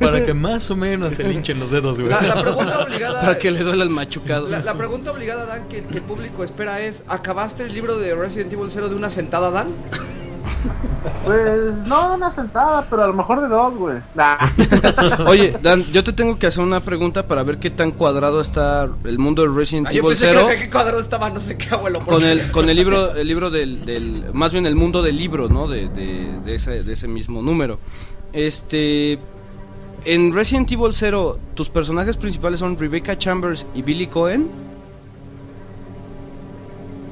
Para 0.00 0.24
que 0.24 0.34
más 0.34 0.70
o 0.70 0.76
menos 0.76 1.14
se 1.14 1.24
linchen 1.24 1.58
los 1.58 1.70
dedos, 1.70 1.98
güey. 1.98 2.10
la, 2.10 2.20
la 2.22 2.42
pregunta 2.42 2.78
obligada. 2.80 3.20
Para 3.22 3.38
que 3.38 3.50
le 3.50 3.60
duela 3.60 3.84
el 3.84 3.90
machucado. 3.90 4.48
La, 4.48 4.60
la 4.60 4.74
pregunta 4.74 5.10
obligada, 5.12 5.46
Dan, 5.46 5.68
que, 5.68 5.84
que 5.84 5.96
el 5.96 6.02
público 6.02 6.44
espera 6.44 6.80
es: 6.80 7.02
¿acabaste 7.08 7.64
el 7.64 7.72
libro 7.72 7.98
de 7.98 8.14
Resident 8.14 8.52
Evil 8.52 8.68
0 8.70 8.88
de 8.88 8.94
una 8.94 9.10
sentada, 9.10 9.50
Dan? 9.50 9.68
Pues 11.24 11.74
no 11.86 12.14
una 12.14 12.32
sentada, 12.32 12.86
pero 12.88 13.04
a 13.04 13.06
lo 13.06 13.12
mejor 13.12 13.40
de 13.42 13.48
dos, 13.48 13.74
güey. 13.74 13.98
Nah. 14.14 14.36
Oye, 15.26 15.56
Dan, 15.62 15.84
yo 15.92 16.02
te 16.02 16.12
tengo 16.12 16.38
que 16.38 16.46
hacer 16.46 16.62
una 16.64 16.80
pregunta 16.80 17.26
para 17.26 17.42
ver 17.42 17.58
qué 17.58 17.70
tan 17.70 17.90
cuadrado 17.92 18.40
está 18.40 18.88
el 19.04 19.18
mundo 19.18 19.42
de 19.42 19.48
Resident 19.54 19.88
Ah, 19.88 19.92
yo 19.92 19.98
Evil 20.00 20.10
pensé 20.10 20.32
0 20.32 20.46
que, 20.50 20.58
que 20.58 20.70
cuadrado 20.70 21.00
estaba, 21.00 21.30
no 21.30 21.40
sé 21.40 21.56
qué, 21.56 21.74
abuelo. 21.74 22.00
con 22.00 22.24
el 22.24 22.50
con 22.50 22.68
el 22.68 22.76
libro 22.76 23.14
el 23.14 23.26
libro 23.26 23.50
del, 23.50 23.84
del 23.84 24.24
más 24.32 24.52
bien 24.52 24.66
el 24.66 24.74
mundo 24.74 25.02
del 25.02 25.16
libro, 25.16 25.48
¿no? 25.48 25.68
De, 25.68 25.88
de, 25.88 26.38
de 26.44 26.54
ese 26.54 26.82
de 26.82 26.92
ese 26.92 27.08
mismo 27.08 27.42
número. 27.42 27.78
Este 28.32 29.18
en 30.04 30.32
Resident 30.32 30.70
Evil 30.72 30.92
0 30.92 31.38
tus 31.54 31.68
personajes 31.68 32.16
principales 32.16 32.60
son 32.60 32.78
Rebecca 32.78 33.18
Chambers 33.18 33.66
y 33.74 33.82
Billy 33.82 34.06
Cohen. 34.06 34.48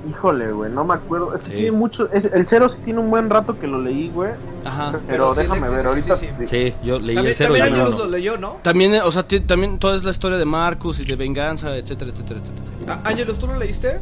Híjole, 0.09 0.52
güey, 0.52 0.70
no 0.70 0.84
me 0.84 0.94
acuerdo. 0.94 1.34
Es 1.34 1.42
que 1.42 1.50
Sí. 1.50 1.57
tiene 1.57 1.72
mucho. 1.72 2.09
es- 2.12 2.26
el 2.32 2.46
cero 2.46 2.68
sí 2.68 2.80
tiene 2.84 3.00
un 3.00 3.11
buen 3.11 3.28
rato 3.28 3.59
que 3.59 3.66
lo 3.66 3.80
leí, 3.80 4.09
güey. 4.11 4.30
Ajá. 4.64 4.92
Pero, 5.09 5.34
déjame 5.34 5.68
ver, 5.68 5.80
sí, 5.80 5.86
ahorita. 5.86 6.16
sí, 6.16 6.26
sí. 6.38 6.46
Sí, 6.46 6.74
yo 6.84 6.98
leí 6.98 7.16
También, 7.16 7.26
el 7.26 7.34
cero 7.34 7.54
también 7.59 7.86
uno. 7.86 7.98
lo 7.98 8.07
leyó, 8.09 8.36
¿no? 8.38 8.57
También, 8.62 8.94
o 9.04 9.11
sea, 9.11 9.24
también 9.46 9.78
toda 9.78 9.96
es 9.96 10.04
la 10.04 10.11
historia 10.12 10.38
de 10.38 10.44
Marcus 10.44 11.00
y 11.00 11.04
de 11.04 11.16
venganza, 11.16 11.76
etcétera, 11.76 12.11
etcétera, 12.12 12.40
etcétera. 12.40 13.00
Ah, 13.04 13.11
Angelus, 13.11 13.38
¿tú 13.38 13.46
lo 13.48 13.57
leíste? 13.59 13.98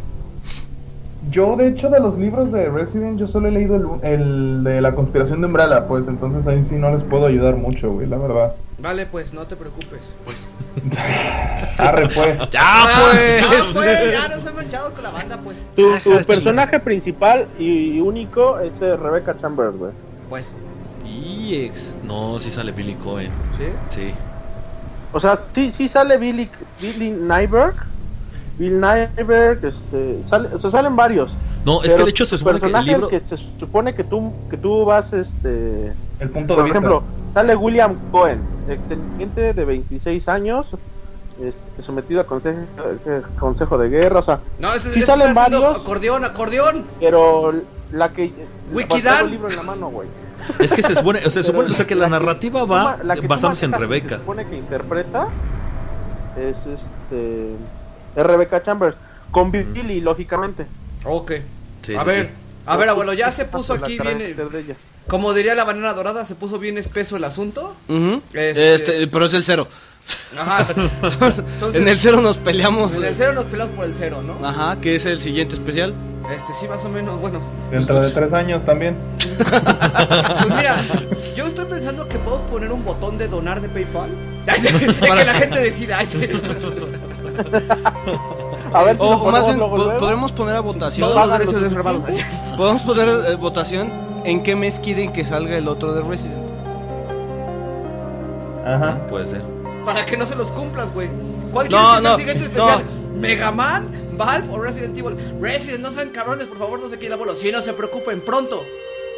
Yo, 1.30 1.56
de 1.56 1.68
hecho, 1.68 1.88
de 1.88 2.00
los 2.00 2.18
libros 2.18 2.52
de 2.52 2.68
Resident, 2.68 3.18
yo 3.18 3.26
solo 3.26 3.48
he 3.48 3.50
leído 3.50 3.76
el, 4.02 4.06
el 4.12 4.64
de 4.64 4.80
la 4.82 4.94
conspiración 4.94 5.40
de 5.40 5.46
Umbrella, 5.46 5.86
pues 5.88 6.06
entonces 6.06 6.46
ahí 6.46 6.62
sí 6.68 6.74
no 6.74 6.90
les 6.92 7.02
puedo 7.02 7.24
ayudar 7.26 7.56
mucho, 7.56 7.90
güey, 7.92 8.06
la 8.06 8.18
verdad. 8.18 8.52
Vale, 8.84 9.06
pues, 9.06 9.32
no 9.32 9.46
te 9.46 9.56
preocupes. 9.56 10.00
Arre, 11.78 12.06
pues. 12.08 12.38
¡Ya, 12.50 12.60
Ah, 12.62 13.10
pues! 13.10 13.72
pues, 13.72 14.12
ya 14.12 14.28
no 14.36 14.40
soy 14.40 14.52
manchado 14.52 14.92
con 14.92 15.02
la 15.02 15.10
banda, 15.10 15.38
pues. 15.42 15.56
Tu, 15.74 15.90
Ah, 15.90 15.98
tu 16.04 16.24
personaje 16.26 16.78
principal 16.80 17.48
y 17.58 17.98
único 18.00 18.58
es 18.60 18.74
eh, 18.82 18.94
Rebecca 18.94 19.36
Chambers, 19.40 19.74
güey. 19.78 19.92
Pues, 20.28 20.54
Y 21.02 21.64
ex. 21.64 21.94
No, 22.04 22.38
sí 22.38 22.52
sale 22.52 22.72
Billy 22.72 22.94
Cohen. 22.96 23.30
¿sí? 23.56 23.64
Sí. 23.88 24.14
O 25.14 25.18
sea, 25.20 25.38
sí, 25.54 25.72
sí 25.74 25.88
sale 25.88 26.18
Billy, 26.18 26.50
Billy 26.78 27.10
Nyberg. 27.10 27.76
Bill 28.58 28.78
Nyberg, 28.80 29.64
este, 29.64 30.22
sale, 30.24 30.48
o 30.52 30.58
sea, 30.58 30.70
salen 30.70 30.94
varios. 30.94 31.30
No, 31.64 31.82
es 31.82 31.92
Pero 31.92 31.96
que 31.98 32.04
de 32.04 32.10
hecho 32.10 32.26
se 32.26 32.36
supone 32.38 32.60
que 32.60 32.66
el 32.66 32.72
personaje 32.72 32.90
libro. 32.92 33.08
que 33.08 33.20
se 33.20 33.36
supone 33.36 33.94
que 33.94 34.04
tú, 34.04 34.32
que 34.50 34.56
tú 34.56 34.84
vas, 34.84 35.12
este, 35.12 35.92
El 36.20 36.30
punto 36.30 36.52
de 36.52 36.56
por 36.56 36.64
vista. 36.64 36.78
ejemplo, 36.78 37.02
sale 37.32 37.56
William 37.56 37.96
Cohen, 38.12 38.40
exteniente 38.68 39.54
de 39.54 39.64
26 39.64 40.28
años, 40.28 40.66
este, 41.40 41.82
sometido 41.82 42.20
a 42.20 42.26
consejo, 42.26 42.58
eh, 43.06 43.22
consejo 43.38 43.78
de 43.78 43.88
guerra, 43.88 44.20
o 44.20 44.22
sea, 44.22 44.40
No, 44.58 44.72
este, 44.74 44.90
Sí 44.90 45.00
este 45.00 45.06
salen 45.06 45.34
varios. 45.34 45.78
acordeón, 45.78 46.24
acordeón. 46.24 46.84
pero 47.00 47.52
la 47.92 48.12
que 48.12 48.32
Wikidan. 48.72 49.30
libro 49.30 49.48
en 49.48 49.56
la 49.56 49.62
mano, 49.62 49.88
güey. 49.88 50.08
Es 50.58 50.72
que 50.74 50.82
se 50.82 50.94
supone, 50.94 51.20
o 51.24 51.30
sea, 51.30 51.42
supone, 51.42 51.70
o 51.70 51.74
sea, 51.74 51.86
que 51.86 51.94
la 51.94 52.04
que 52.06 52.10
narrativa 52.10 52.60
tú 52.60 52.66
va 52.68 52.98
la 53.02 53.14
que 53.16 53.26
basándose 53.26 53.64
en 53.64 53.72
Rebeca. 53.72 54.16
Se 54.16 54.20
supone 54.20 54.46
que 54.46 54.56
interpreta 54.56 55.28
es 56.36 56.56
este 56.66 57.54
es 58.16 58.26
Rebecca 58.26 58.62
Chambers 58.62 58.96
con 59.30 59.50
Billy, 59.50 60.00
lógicamente. 60.00 60.66
Ok. 61.04 61.32
Sí, 61.82 61.94
a 61.94 62.00
sí, 62.00 62.06
ver, 62.06 62.26
sí. 62.26 62.32
a 62.66 62.76
ver, 62.76 62.88
abuelo, 62.88 63.12
ya 63.12 63.30
se 63.30 63.44
puso 63.44 63.74
aquí 63.74 63.98
bien. 63.98 64.36
Como 65.06 65.34
diría 65.34 65.54
la 65.54 65.64
banana 65.64 65.92
dorada, 65.92 66.24
se 66.24 66.34
puso 66.34 66.58
bien 66.58 66.78
espeso 66.78 67.16
el 67.16 67.24
asunto. 67.24 67.74
Este- 68.32 68.74
Este, 68.74 69.06
pero 69.08 69.26
es 69.26 69.34
el 69.34 69.44
cero. 69.44 69.68
Ajá. 70.38 70.66
Entonces, 71.02 71.80
en 71.82 71.88
el 71.88 71.98
cero 71.98 72.20
nos 72.20 72.36
peleamos. 72.38 72.94
en 72.94 73.04
el 73.04 73.14
cero 73.16 73.32
nos 73.34 73.46
peleamos 73.46 73.74
por 73.74 73.84
el 73.84 73.94
cero, 73.94 74.22
¿no? 74.22 74.46
Ajá, 74.46 74.80
que 74.80 74.94
es 74.96 75.06
el 75.06 75.18
siguiente 75.20 75.54
especial. 75.54 75.94
Este, 76.34 76.54
sí, 76.54 76.66
más 76.68 76.82
o 76.84 76.88
menos, 76.88 77.20
bueno. 77.20 77.38
Dentro 77.70 78.00
de 78.00 78.10
tres 78.10 78.32
años 78.32 78.64
también. 78.64 78.96
Pues 79.18 80.50
mira, 80.56 80.82
yo 81.36 81.46
estoy 81.46 81.66
pensando 81.66 82.08
que 82.08 82.18
podemos 82.18 82.50
poner 82.50 82.72
un 82.72 82.82
botón 82.84 83.18
de 83.18 83.28
donar 83.28 83.60
de 83.60 83.68
PayPal. 83.68 84.10
Y 84.46 85.00
que 85.00 85.24
la 85.24 85.34
gente 85.34 85.60
decida. 85.60 86.00
A 88.74 88.82
ver 88.82 88.96
si 88.96 89.02
O, 89.02 89.06
o 89.06 89.30
más 89.30 89.46
bien, 89.46 89.58
po- 89.58 89.76
luego. 89.76 89.98
podremos 89.98 90.32
poner 90.32 90.56
a 90.56 90.60
votación. 90.60 91.08
Todos 91.08 91.26
los 91.28 91.38
derechos 91.38 91.62
reservados. 91.62 92.02
Podemos 92.56 92.82
poner 92.82 93.08
eh, 93.08 93.34
votación 93.36 93.90
en 94.24 94.42
qué 94.42 94.56
mes 94.56 94.80
quieren 94.80 95.12
que 95.12 95.24
salga 95.24 95.56
el 95.56 95.68
otro 95.68 95.94
de 95.94 96.02
Resident. 96.02 96.44
Ajá. 98.66 98.98
Puede 99.08 99.26
ser. 99.26 99.42
Para 99.84 100.04
que 100.04 100.16
no 100.16 100.26
se 100.26 100.34
los 100.36 100.50
cumplas, 100.52 100.92
güey. 100.92 101.08
¿Cuál 101.52 101.68
No, 101.68 101.78
quieres 101.78 101.96
que 101.96 102.00
sea 102.00 102.10
no, 102.10 102.14
el 102.14 102.20
siguiente 102.20 102.44
especial? 102.44 102.84
¿Mega 103.14 103.50
Man? 103.52 104.08
¿Valve 104.16 104.48
o 104.52 104.58
Resident 104.60 104.96
Evil? 104.96 105.16
Resident, 105.40 105.80
no 105.80 105.90
sean 105.90 106.10
cabrones, 106.10 106.46
por 106.46 106.58
favor, 106.58 106.80
no 106.80 106.88
se 106.88 106.98
quede 106.98 107.14
abuelo. 107.14 107.34
Sí, 107.34 107.50
no 107.52 107.60
se 107.60 107.72
preocupen, 107.74 108.22
pronto. 108.24 108.64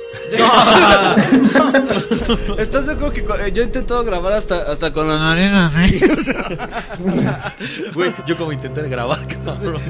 ¿Estás 2.59 2.85
seguro 2.87 3.13
que 3.13 3.21
eh, 3.21 3.53
yo 3.53 3.63
he 3.63 3.67
intentado 3.67 4.03
grabar 4.05 4.33
hasta, 4.33 4.71
hasta 4.71 4.93
con 4.93 5.09
la 5.09 5.19
nariz 5.19 5.51
así? 5.53 6.01
Güey, 7.95 8.13
yo 8.27 8.37
como 8.37 8.53
intenté 8.53 8.83
grabar, 8.89 9.21
cabrón. 9.45 9.81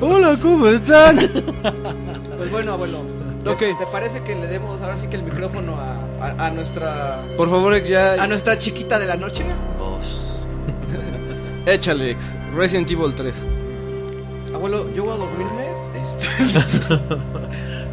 Hola, 0.00 0.36
¿cómo 0.40 0.68
están? 0.68 1.16
Pues 2.36 2.50
bueno, 2.50 2.72
abuelo. 2.72 3.02
¿te- 3.44 3.50
Ok. 3.50 3.60
¿Te 3.78 3.86
parece 3.90 4.22
que 4.22 4.34
le 4.34 4.46
demos 4.48 4.80
ahora 4.82 4.96
sí 4.96 5.06
que 5.06 5.16
el 5.16 5.22
micrófono 5.22 5.76
a, 5.76 5.96
a- 6.26 6.46
a 6.46 6.50
nuestra 6.50 7.22
Por 7.36 7.48
favor, 7.48 7.72
ex, 7.74 7.88
ya. 7.88 8.22
a 8.22 8.26
nuestra 8.26 8.58
chiquita 8.58 8.98
de 8.98 9.06
la 9.06 9.16
noche? 9.16 9.44
Dos. 9.78 10.34
Échale, 11.66 12.10
ex. 12.10 12.32
Resident 12.54 12.90
Evil 12.90 13.14
3. 13.14 13.34
Abuelo, 14.54 14.92
yo 14.94 15.04
voy 15.04 15.14
a 15.14 15.16
dormirme. 15.16 15.68
Este, 16.04 16.26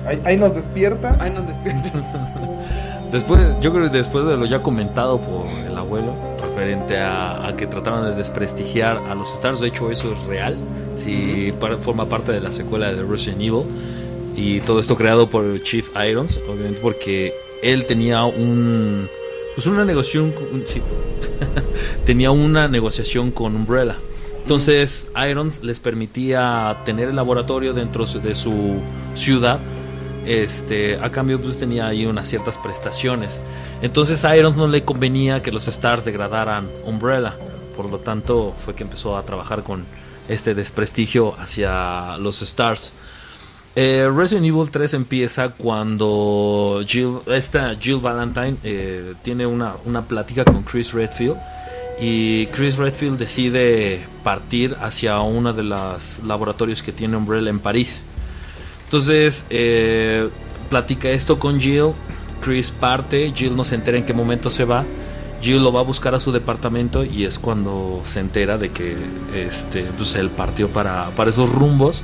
Ahí, 0.07 0.21
ahí 0.25 0.37
nos 0.37 0.53
despierta. 0.55 1.17
ay, 1.19 1.31
no 1.31 1.41
despierto. 1.41 1.89
Después, 3.11 3.39
yo 3.61 3.71
creo 3.71 3.89
que 3.89 3.97
después 3.97 4.25
de 4.25 4.35
lo 4.35 4.45
ya 4.45 4.61
comentado 4.61 5.19
por 5.21 5.45
el 5.65 5.77
abuelo, 5.77 6.11
referente 6.41 6.97
a, 6.99 7.47
a 7.47 7.55
que 7.55 7.65
trataron 7.65 8.03
de 8.09 8.15
desprestigiar 8.15 8.97
a 9.09 9.15
los 9.15 9.31
Stars, 9.33 9.61
de 9.61 9.67
hecho 9.67 9.89
eso 9.89 10.11
es 10.11 10.19
real, 10.25 10.57
si 10.95 11.53
para- 11.59 11.77
forma 11.77 12.07
parte 12.09 12.31
de 12.33 12.41
la 12.41 12.51
secuela 12.51 12.91
de 12.91 13.03
Resident 13.03 13.39
Evil, 13.41 13.63
y 14.35 14.59
todo 14.61 14.79
esto 14.81 14.97
creado 14.97 15.29
por 15.29 15.61
Chief 15.61 15.87
Irons, 15.95 16.41
obviamente 16.49 16.79
porque 16.81 17.33
él 17.63 17.85
tenía 17.85 18.25
un, 18.25 19.07
pues 19.53 19.65
una 19.67 19.85
negociación, 19.85 20.33
sí, 20.65 20.81
tenía 22.05 22.31
una 22.31 22.67
negociación 22.67 23.31
con 23.31 23.55
Umbrella. 23.55 23.95
Entonces 24.41 25.07
Irons 25.29 25.63
les 25.63 25.79
permitía 25.79 26.77
tener 26.85 27.09
el 27.09 27.15
laboratorio 27.15 27.73
dentro 27.73 28.05
de 28.05 28.35
su 28.35 28.75
ciudad 29.15 29.59
este, 30.25 30.97
a 31.01 31.11
cambio 31.11 31.41
pues 31.41 31.57
tenía 31.57 31.87
ahí 31.87 32.05
unas 32.05 32.27
ciertas 32.27 32.57
prestaciones. 32.57 33.39
Entonces 33.81 34.25
a 34.25 34.35
Irons 34.37 34.57
no 34.57 34.67
le 34.67 34.83
convenía 34.83 35.41
que 35.41 35.51
los 35.51 35.67
Stars 35.67 36.05
degradaran 36.05 36.69
Umbrella, 36.85 37.35
por 37.75 37.89
lo 37.89 37.99
tanto 37.99 38.55
fue 38.63 38.75
que 38.75 38.83
empezó 38.83 39.17
a 39.17 39.23
trabajar 39.23 39.63
con 39.63 39.85
este 40.27 40.55
desprestigio 40.55 41.35
hacia 41.37 42.17
los 42.17 42.41
Stars. 42.41 42.93
Eh, 43.77 44.09
Resident 44.15 44.45
Evil 44.45 44.71
3 44.71 44.93
empieza 44.93 45.49
cuando 45.49 46.81
Jill, 46.87 47.19
esta 47.27 47.75
Jill 47.75 47.97
Valentine 47.97 48.55
eh, 48.63 49.13
tiene 49.21 49.45
una, 49.45 49.73
una 49.83 50.01
plática 50.03 50.45
con 50.45 50.63
Chris 50.63 50.93
Redfield 50.93 51.35
y 51.99 52.47
Chris 52.47 52.77
Redfield 52.77 53.17
decide 53.17 54.05
partir 54.23 54.75
hacia 54.81 55.19
uno 55.19 55.53
de 55.53 55.63
los 55.63 56.19
laboratorios 56.23 56.81
que 56.81 56.91
tiene 56.91 57.17
Umbrella 57.17 57.49
en 57.49 57.59
París. 57.59 58.03
Entonces, 58.85 59.45
eh, 59.49 60.29
platica 60.69 61.09
esto 61.09 61.39
con 61.39 61.59
Jill. 61.59 61.91
Chris 62.41 62.71
parte. 62.71 63.31
Jill 63.35 63.55
no 63.55 63.63
se 63.63 63.75
entera 63.75 63.97
en 63.97 64.05
qué 64.05 64.13
momento 64.13 64.49
se 64.49 64.65
va. 64.65 64.85
Jill 65.41 65.63
lo 65.63 65.71
va 65.71 65.81
a 65.81 65.83
buscar 65.83 66.15
a 66.15 66.19
su 66.19 66.31
departamento 66.31 67.03
y 67.03 67.25
es 67.25 67.39
cuando 67.39 68.01
se 68.05 68.19
entera 68.19 68.57
de 68.57 68.69
que 68.69 68.95
este, 69.35 69.83
pues 69.97 70.15
él 70.15 70.29
partió 70.29 70.69
para, 70.69 71.09
para 71.15 71.29
esos 71.29 71.51
rumbos. 71.51 72.03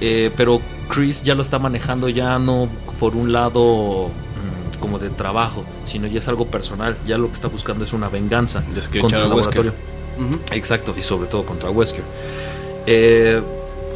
Eh, 0.00 0.30
pero 0.36 0.60
Chris 0.88 1.24
ya 1.24 1.34
lo 1.34 1.42
está 1.42 1.58
manejando 1.58 2.08
ya 2.08 2.38
no 2.38 2.68
por 3.00 3.16
un 3.16 3.32
lado 3.32 4.08
mm, 4.08 4.80
como 4.80 4.98
de 4.98 5.10
trabajo, 5.10 5.64
sino 5.84 6.06
ya 6.06 6.18
es 6.18 6.28
algo 6.28 6.46
personal. 6.46 6.96
Ya 7.06 7.18
lo 7.18 7.28
que 7.28 7.34
está 7.34 7.48
buscando 7.48 7.84
es 7.84 7.92
una 7.92 8.08
venganza 8.08 8.62
contra 9.00 9.18
el 9.18 9.28
laboratorio. 9.28 9.72
Exacto, 10.52 10.94
y 10.98 11.02
sobre 11.02 11.28
todo 11.28 11.44
contra 11.44 11.70
Wesker. 11.70 12.02
Eh, 12.86 13.40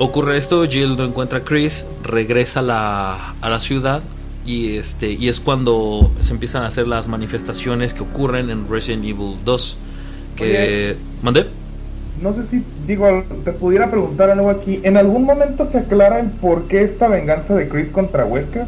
ocurre 0.03 0.37
esto, 0.37 0.67
Jill 0.67 0.97
no 0.97 1.05
encuentra 1.05 1.39
a 1.39 1.43
Chris, 1.43 1.87
regresa 2.03 2.61
a 2.61 2.63
la, 2.63 3.35
a 3.41 3.51
la 3.51 3.61
ciudad 3.61 4.03
y, 4.45 4.77
este, 4.77 5.13
y 5.13 5.29
es 5.29 5.41
cuando 5.41 6.11
se 6.21 6.33
empiezan 6.33 6.65
a 6.65 6.67
hacer 6.67 6.89
las 6.89 7.09
manifestaciones 7.09 7.95
que 7.95 8.03
ocurren 8.03 8.51
en 8.51 8.69
Resident 8.69 9.05
Evil 9.05 9.37
2. 9.45 9.79
Que... 10.37 10.97
¿Mandé? 11.23 11.47
No 12.21 12.33
sé 12.33 12.45
si, 12.45 12.65
digo, 12.87 13.25
te 13.45 13.53
pudiera 13.53 13.91
preguntar 13.91 14.31
algo 14.31 14.51
aquí. 14.51 14.81
¿En 14.83 14.97
algún 14.97 15.25
momento 15.25 15.65
se 15.65 15.79
aclara 15.79 16.21
el 16.21 16.31
por 16.31 16.65
qué 16.69 16.83
esta 16.83 17.09
venganza 17.09 17.55
de 17.55 17.69
Chris 17.69 17.91
contra 17.91 18.25
Wesker? 18.25 18.67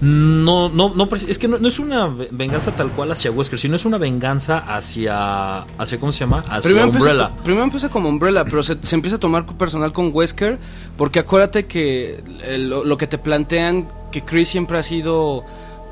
No, 0.00 0.68
no, 0.68 0.92
no, 0.94 1.08
es 1.14 1.38
que 1.38 1.48
no, 1.48 1.58
no 1.58 1.68
es 1.68 1.78
una 1.78 2.06
ve- 2.08 2.28
venganza 2.30 2.74
tal 2.74 2.90
cual 2.92 3.12
hacia 3.12 3.30
Wesker, 3.30 3.58
sino 3.58 3.76
es 3.76 3.84
una 3.86 3.96
venganza 3.96 4.58
hacia, 4.58 5.60
hacia 5.62 5.98
¿cómo 5.98 6.12
se 6.12 6.20
llama? 6.20 6.40
Hacia 6.40 6.60
Primero 6.70 6.88
Umbrella. 6.90 7.30
primero 7.42 7.64
empieza 7.64 7.88
como 7.88 8.08
Umbrella, 8.10 8.44
pero 8.44 8.62
se, 8.62 8.76
se 8.82 8.94
empieza 8.94 9.16
a 9.16 9.20
tomar 9.20 9.46
personal 9.46 9.92
con 9.94 10.10
Wesker, 10.12 10.58
porque 10.98 11.20
acuérdate 11.20 11.66
que 11.66 12.22
el- 12.44 12.68
lo, 12.68 12.96
que 12.98 13.06
te 13.06 13.16
plantean, 13.18 13.88
que 14.12 14.22
Chris 14.22 14.48
siempre 14.50 14.76
ha 14.78 14.82
sido 14.82 15.44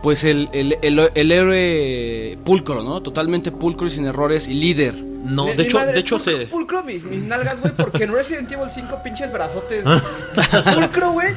pues 0.02 0.22
el, 0.24 0.50
el, 0.52 0.76
el- 0.82 1.10
el 1.14 1.32
héroe 1.32 2.38
pulcro, 2.44 2.82
¿no? 2.82 3.00
Totalmente 3.00 3.50
pulcro 3.52 3.86
y 3.86 3.90
sin 3.90 4.04
errores 4.06 4.48
y 4.48 4.52
líder. 4.54 4.94
No, 4.94 5.44
Mi- 5.46 5.52
de 5.52 5.56
mi 5.56 5.62
hecho, 5.64 5.78
madre, 5.78 5.92
de 5.94 6.00
hecho 6.00 6.16
pulcro, 6.18 6.38
se... 6.40 6.46
Pulcro 6.48 6.84
mis, 6.84 7.04
mis 7.04 7.22
nalgas, 7.22 7.62
güey, 7.62 7.72
porque 7.74 8.04
en 8.04 8.12
Resident 8.12 8.52
Evil 8.52 8.68
5 8.70 9.00
pinches 9.02 9.32
brazotes. 9.32 9.82
Pulcro, 10.74 11.12
güey. 11.12 11.28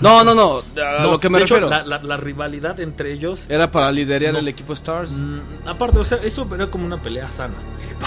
No, 0.00 0.24
no, 0.24 0.34
no, 0.34 0.58
a 0.58 0.62
No, 1.02 1.12
lo 1.12 1.20
que 1.20 1.28
me 1.28 1.38
de 1.38 1.44
hecho, 1.44 1.54
refiero. 1.54 1.70
la, 1.70 1.84
la- 1.84 2.02
la 2.02 2.16
rivalidad 2.16 2.78
entre 2.80 3.12
ellos 3.12 3.46
Era 3.48 3.70
para 3.70 3.90
liderar 3.92 4.32
No. 4.34 4.38
el 4.40 4.48
equipo 4.48 4.72
Stars. 4.72 5.10
Mm, 5.12 5.38
aparte, 5.68 5.98
o 5.98 6.04
sea, 6.04 6.18
eso 6.22 6.46
era 6.54 6.66
como 6.68 6.86
una 6.86 6.98
pelea 7.02 7.30
sana. 7.30 7.54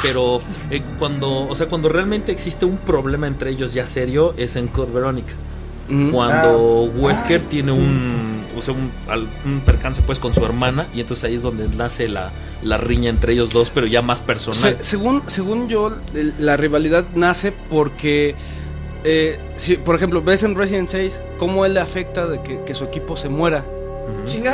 Pero 0.01 0.41
eh, 0.69 0.81
cuando, 0.99 1.47
o 1.47 1.55
sea, 1.55 1.67
cuando 1.67 1.89
realmente 1.89 2.31
existe 2.31 2.65
un 2.65 2.77
problema 2.77 3.27
entre 3.27 3.51
ellos 3.51 3.73
ya 3.73 3.87
serio 3.87 4.33
es 4.37 4.55
en 4.55 4.67
Code 4.67 4.93
Veronica. 4.93 5.33
Ujú. 5.91 6.11
cuando 6.11 6.87
Ah. 6.93 6.99
Wesker 6.99 7.41
tiene 7.41 7.71
un, 7.71 8.43
o 8.55 8.61
sea, 8.61 8.75
un, 8.75 8.91
al- 9.07 9.27
un 9.43 9.61
percance 9.61 10.03
pues 10.03 10.19
con 10.19 10.35
su 10.35 10.45
hermana 10.45 10.85
y 10.93 10.99
entonces 11.01 11.23
ahí 11.23 11.33
es 11.33 11.41
donde 11.41 11.67
nace 11.67 12.07
la, 12.07 12.29
la 12.61 12.77
riña 12.77 13.09
entre 13.09 13.33
ellos 13.33 13.49
dos, 13.51 13.71
pero 13.71 13.87
ya 13.87 14.03
más 14.03 14.21
personal. 14.21 14.77
Se- 14.77 14.83
según, 14.83 15.23
según 15.25 15.67
yo, 15.67 15.91
el- 16.13 16.35
la 16.37 16.57
rivalidad 16.57 17.05
nace 17.15 17.51
porque, 17.71 18.35
eh, 19.03 19.37
si, 19.55 19.75
por 19.77 19.95
ejemplo, 19.95 20.21
ves 20.21 20.43
en 20.43 20.55
Resident 20.55 20.89
6 20.89 21.19
cómo 21.37 21.65
él 21.65 21.73
le 21.73 21.79
afecta 21.79 22.25
de 22.27 22.41
que, 22.41 22.59
que 22.65 22.73
su 22.73 22.83
equipo 22.83 23.15
se 23.17 23.29
muera. 23.29 23.63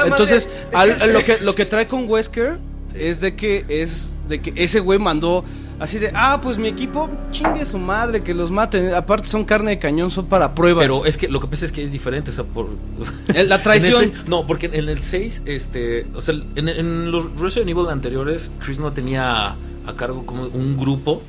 Entonces, 0.05 0.49
al- 0.73 1.13
lo, 1.13 1.23
que, 1.23 1.37
lo 1.41 1.55
que 1.55 1.65
trae 1.65 1.87
con 1.87 2.07
Wesker 2.09 2.57
Sí. 2.87 2.97
es 2.99 3.19
de 3.19 3.35
que 3.35 3.65
es 3.67 4.09
de 4.29 4.39
que 4.41 4.53
ese 4.63 4.79
güey 4.79 4.99
mandó 4.99 5.43
así 5.79 5.97
de, 5.97 6.11
ah, 6.13 6.39
pues 6.41 6.57
mi 6.59 6.67
equipo 6.67 7.09
chingue 7.31 7.65
su 7.65 7.77
madre, 7.79 8.21
que 8.21 8.33
los 8.35 8.51
maten. 8.51 8.93
Aparte 8.93 9.27
son 9.27 9.43
carne 9.43 9.71
de 9.71 9.79
cañón, 9.79 10.11
son 10.11 10.27
para 10.27 10.53
pruebas. 10.53 10.83
Pero 10.83 11.03
es 11.05 11.17
que 11.17 11.27
lo 11.27 11.39
que 11.41 11.47
pasa 11.47 11.65
es 11.65 11.71
que 11.71 11.83
es 11.83 11.91
diferente, 11.91 12.29
o 12.29 12.33
sea, 12.33 12.43
por... 12.43 12.67
la 13.33 13.63
traición. 13.63 13.95
En 14.03 14.03
el 14.03 14.09
seis- 14.09 14.23
no, 14.27 14.45
porque 14.45 14.67
en 14.71 14.87
el 14.87 15.01
6, 15.01 15.41
este, 15.45 16.05
o 16.15 16.21
sea, 16.21 16.35
en, 16.55 16.69
en 16.69 17.11
los 17.11 17.39
Resident 17.39 17.69
Evil 17.71 17.87
anteriores, 17.89 18.51
Chris 18.63 18.79
no 18.79 18.91
tenía 18.93 19.55
a 19.87 19.93
cargo 19.97 20.25
como 20.25 20.43
un 20.43 20.77
grupo 20.77 21.21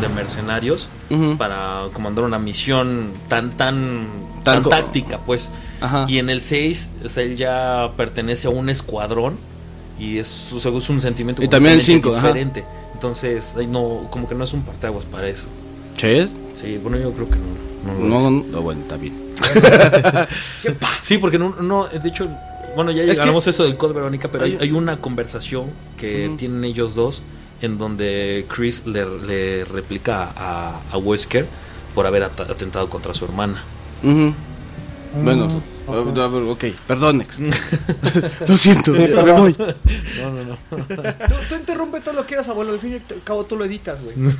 de 0.00 0.08
mercenarios 0.08 0.88
Ujú. 1.10 1.36
para 1.36 1.84
comandar 1.92 2.24
una 2.24 2.38
misión 2.38 3.12
tan, 3.28 3.50
tan, 3.52 4.06
Tan 4.42 4.62
tan 4.62 4.70
táctica, 4.70 5.18
pues. 5.24 5.50
Ajá. 5.80 6.06
Y 6.08 6.18
en 6.18 6.28
el 6.30 6.40
6, 6.40 6.90
o 7.04 7.08
sea, 7.08 7.22
él 7.22 7.36
ya 7.36 7.90
pertenece 7.96 8.46
a 8.46 8.50
un 8.50 8.68
escuadrón 8.68 9.36
y 9.98 10.18
es, 10.18 10.52
o 10.52 10.58
sea, 10.60 10.72
es 10.76 10.90
un 10.90 11.00
sentimiento 11.00 11.42
Y 11.42 11.48
también 11.48 11.76
el 11.76 11.82
cinco, 11.82 12.10
ajá. 12.14 12.26
diferente. 12.28 12.64
Entonces, 12.92 13.54
ahí 13.56 13.66
no, 13.66 14.08
como 14.10 14.28
que 14.28 14.34
no 14.34 14.44
es 14.44 14.52
un 14.52 14.62
parteaguas 14.62 15.04
para 15.04 15.28
eso. 15.28 15.46
¿Sí? 15.96 16.28
Sí, 16.60 16.78
bueno, 16.82 16.98
yo 16.98 17.12
creo 17.12 17.30
que 17.30 17.36
no. 17.36 18.08
no 18.08 18.08
No, 18.20 18.30
no, 18.30 18.44
no, 18.50 18.60
bueno, 18.62 18.80
está 18.82 18.96
bien. 18.96 19.14
Sí, 21.02 21.18
porque 21.18 21.38
no, 21.38 21.54
no, 21.60 21.86
de 21.88 22.08
hecho, 22.08 22.28
bueno, 22.74 22.90
ya 22.90 23.02
Es 23.02 23.10
que- 23.18 23.22
llegamos 23.22 23.46
eso 23.46 23.64
del 23.64 23.76
Code 23.76 23.94
Verónica, 23.94 24.28
pero 24.30 24.44
hay, 24.44 24.56
Hay- 24.60 24.72
una 24.72 24.96
conversación 24.98 25.66
que 25.98 26.28
Ujú. 26.28 26.36
tienen 26.36 26.64
ellos 26.64 26.94
dos 26.94 27.22
en 27.62 27.78
donde 27.78 28.44
Chris 28.48 28.86
le, 28.86 29.04
le 29.20 29.64
replica 29.64 30.30
a, 30.36 30.80
a 30.90 30.98
Wesker 30.98 31.46
por 31.94 32.06
haber 32.06 32.24
at- 32.24 32.40
atentado 32.50 32.88
contra 32.88 33.14
su 33.14 33.24
hermana. 33.24 33.62
Bueno, 34.02 35.62
Mm, 35.86 35.90
a 36.18 36.26
ver, 36.26 36.42
ok, 36.48 36.64
perdón, 36.88 37.20
ex. 37.20 37.38
Lo 38.48 38.56
siento, 38.56 38.90
me 38.92 39.06
voy. 39.32 39.54
No, 39.58 40.30
no, 40.32 40.44
no. 40.44 40.56
Tú, 41.28 41.34
tú 41.48 41.54
interrumpe 41.54 42.00
todo 42.00 42.14
lo 42.14 42.22
que 42.22 42.28
quieras, 42.28 42.48
abuelo. 42.48 42.72
Al 42.72 42.78
fin 42.80 42.92
y 42.92 42.94
al 43.12 43.22
cabo 43.22 43.44
tú 43.44 43.56
lo 43.56 43.64
editas, 43.64 44.02
güey. 44.02 44.16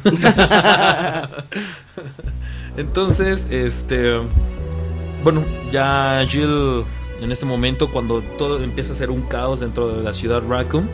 Entonces, 2.77 3.47
este. 3.51 4.15
Bueno, 5.23 5.45
ya 5.73 6.25
Jill, 6.29 6.85
en 7.21 7.33
este 7.33 7.47
momento, 7.47 7.91
cuando 7.91 8.21
todo 8.37 8.63
empieza 8.63 8.93
a 8.93 8.97
ser 8.97 9.11
un 9.11 9.23
caos 9.23 9.61
dentro 9.61 9.89
de 9.89 10.03
la 10.03 10.13
ciudad 10.13 10.43
Raccoon, 10.47 10.89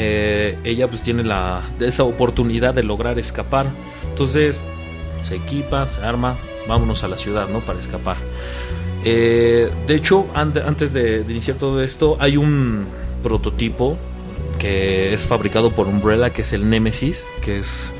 eh, 0.00 0.56
ella 0.62 0.86
pues 0.88 1.02
tiene 1.02 1.24
la, 1.24 1.60
esa 1.80 2.04
oportunidad 2.04 2.72
de 2.72 2.84
lograr 2.84 3.18
escapar. 3.18 3.66
Entonces, 4.10 4.60
se 5.22 5.34
equipa, 5.34 5.88
se 5.88 6.00
arma, 6.04 6.36
vámonos 6.68 7.02
a 7.02 7.08
la 7.08 7.18
ciudad, 7.18 7.48
¿no? 7.48 7.58
Para 7.60 7.80
escapar. 7.80 8.16
Eh, 9.04 9.68
de 9.88 9.94
hecho, 9.96 10.26
ante- 10.34 10.60
antes 10.62 10.92
de, 10.92 11.24
de 11.24 11.32
iniciar 11.32 11.56
todo 11.56 11.82
esto, 11.82 12.16
hay 12.20 12.36
un 12.36 12.86
prototipo 13.24 13.96
que 14.60 15.14
es 15.14 15.20
fabricado 15.20 15.70
por 15.72 15.88
Umbrella, 15.88 16.30
que 16.30 16.42
es 16.42 16.52
el 16.52 16.68
Nemesis, 16.70 17.24
que 17.42 17.58
es, 17.58 17.92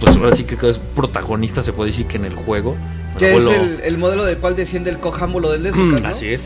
pues 0.00 0.16
ahora 0.16 0.34
sí 0.34 0.44
que 0.44 0.54
es 0.68 0.78
protagonista, 0.78 1.62
se 1.64 1.72
puede 1.72 1.90
decir 1.90 2.06
que 2.06 2.16
en 2.18 2.26
el 2.26 2.34
juego. 2.34 2.76
Que 3.18 3.34
es 3.36 3.44
el, 3.46 3.80
el 3.80 3.98
modelo 3.98 4.24
del 4.24 4.38
cual 4.38 4.54
desciende 4.54 4.90
el 4.90 4.98
cojámulo 4.98 5.50
del 5.50 5.64
Nezucas, 5.64 6.00
¿no? 6.02 6.08
Así 6.08 6.28
es, 6.28 6.44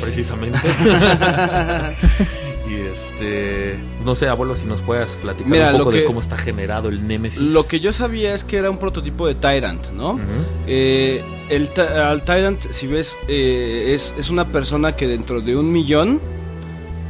precisamente. 0.00 0.58
y 2.68 2.74
este, 2.74 3.78
no 4.04 4.14
sé, 4.14 4.28
abuelo, 4.28 4.54
si 4.54 4.66
nos 4.66 4.82
puedas 4.82 5.16
platicar 5.16 5.50
Mira, 5.50 5.66
un 5.68 5.78
lo 5.78 5.84
poco 5.84 5.92
de 5.92 6.04
cómo 6.04 6.20
está 6.20 6.36
generado 6.36 6.88
el 6.88 7.06
Nemesis. 7.06 7.40
Lo 7.40 7.66
que 7.66 7.80
yo 7.80 7.92
sabía 7.92 8.34
es 8.34 8.44
que 8.44 8.56
era 8.56 8.70
un 8.70 8.78
prototipo 8.78 9.26
de 9.26 9.34
Tyrant, 9.34 9.90
¿no? 9.92 10.20
Eh, 10.66 11.22
el, 11.48 11.70
al 11.80 12.22
Tyrant, 12.22 12.60
si 12.70 12.86
ves, 12.86 13.16
eh, 13.28 13.92
es, 13.94 14.14
es 14.18 14.30
una 14.30 14.48
persona 14.48 14.94
que 14.96 15.06
dentro 15.06 15.40
de 15.40 15.56
un 15.56 15.72
millón 15.72 16.20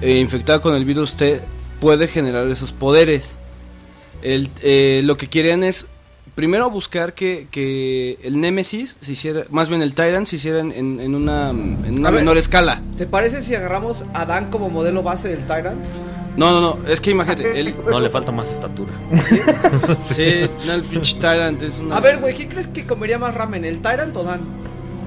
eh, 0.01 0.19
infectada 0.19 0.61
con 0.61 0.75
el 0.75 0.85
virus 0.85 1.15
T 1.15 1.41
puede 1.81 2.09
generar 2.09 2.49
esos 2.49 2.73
poderes. 2.73 3.37
El, 4.23 4.51
eh, 4.63 5.03
lo 5.05 5.17
que 5.17 5.29
querían 5.29 5.65
es 5.65 5.87
primero 6.39 6.70
buscar 6.70 7.14
que, 7.14 7.49
que 7.51 8.16
el 8.22 8.39
Nemesis 8.39 8.97
se 9.01 9.11
hiciera, 9.11 9.43
más 9.51 9.68
bien 9.68 9.82
el 9.82 9.93
Tyrant 9.95 10.24
se 10.28 10.36
hiciera 10.36 10.61
en, 10.61 10.70
en- 10.70 11.16
una, 11.16 11.51
en 11.51 11.99
una 11.99 12.11
ver. 12.12 12.20
menor 12.20 12.39
escala. 12.39 12.80
¿Te 12.97 13.07
parece 13.07 13.43
si 13.43 13.57
agarramos 13.57 14.05
a 14.14 14.24
Dan 14.24 14.49
como 14.49 14.70
modelo 14.70 15.03
base 15.03 15.26
del 15.26 15.45
Tyrant? 15.47 15.84
No, 16.36 16.53
no, 16.53 16.61
no, 16.61 16.78
es 16.89 17.01
que 17.01 17.11
imagínate, 17.11 17.59
él... 17.61 17.74
No 17.91 17.99
le 17.99 18.09
falta 18.09 18.30
más 18.30 18.53
estatura. 18.53 18.93
Sí, 19.99 20.49
no, 20.64 20.74
el 20.74 20.82
pinche 20.84 21.14
Tyrant 21.18 21.61
es 21.64 21.80
una... 21.80 21.97
A 21.97 22.01
ver, 22.01 22.18
güey, 22.20 22.34
¿quién 22.34 22.49
crees 22.51 22.68
que 22.68 22.86
comería 22.86 23.18
más 23.18 23.34
ramen, 23.34 23.64
el 23.64 23.80
Tyrant 23.80 24.16
o 24.16 24.22
Dan? 24.22 24.39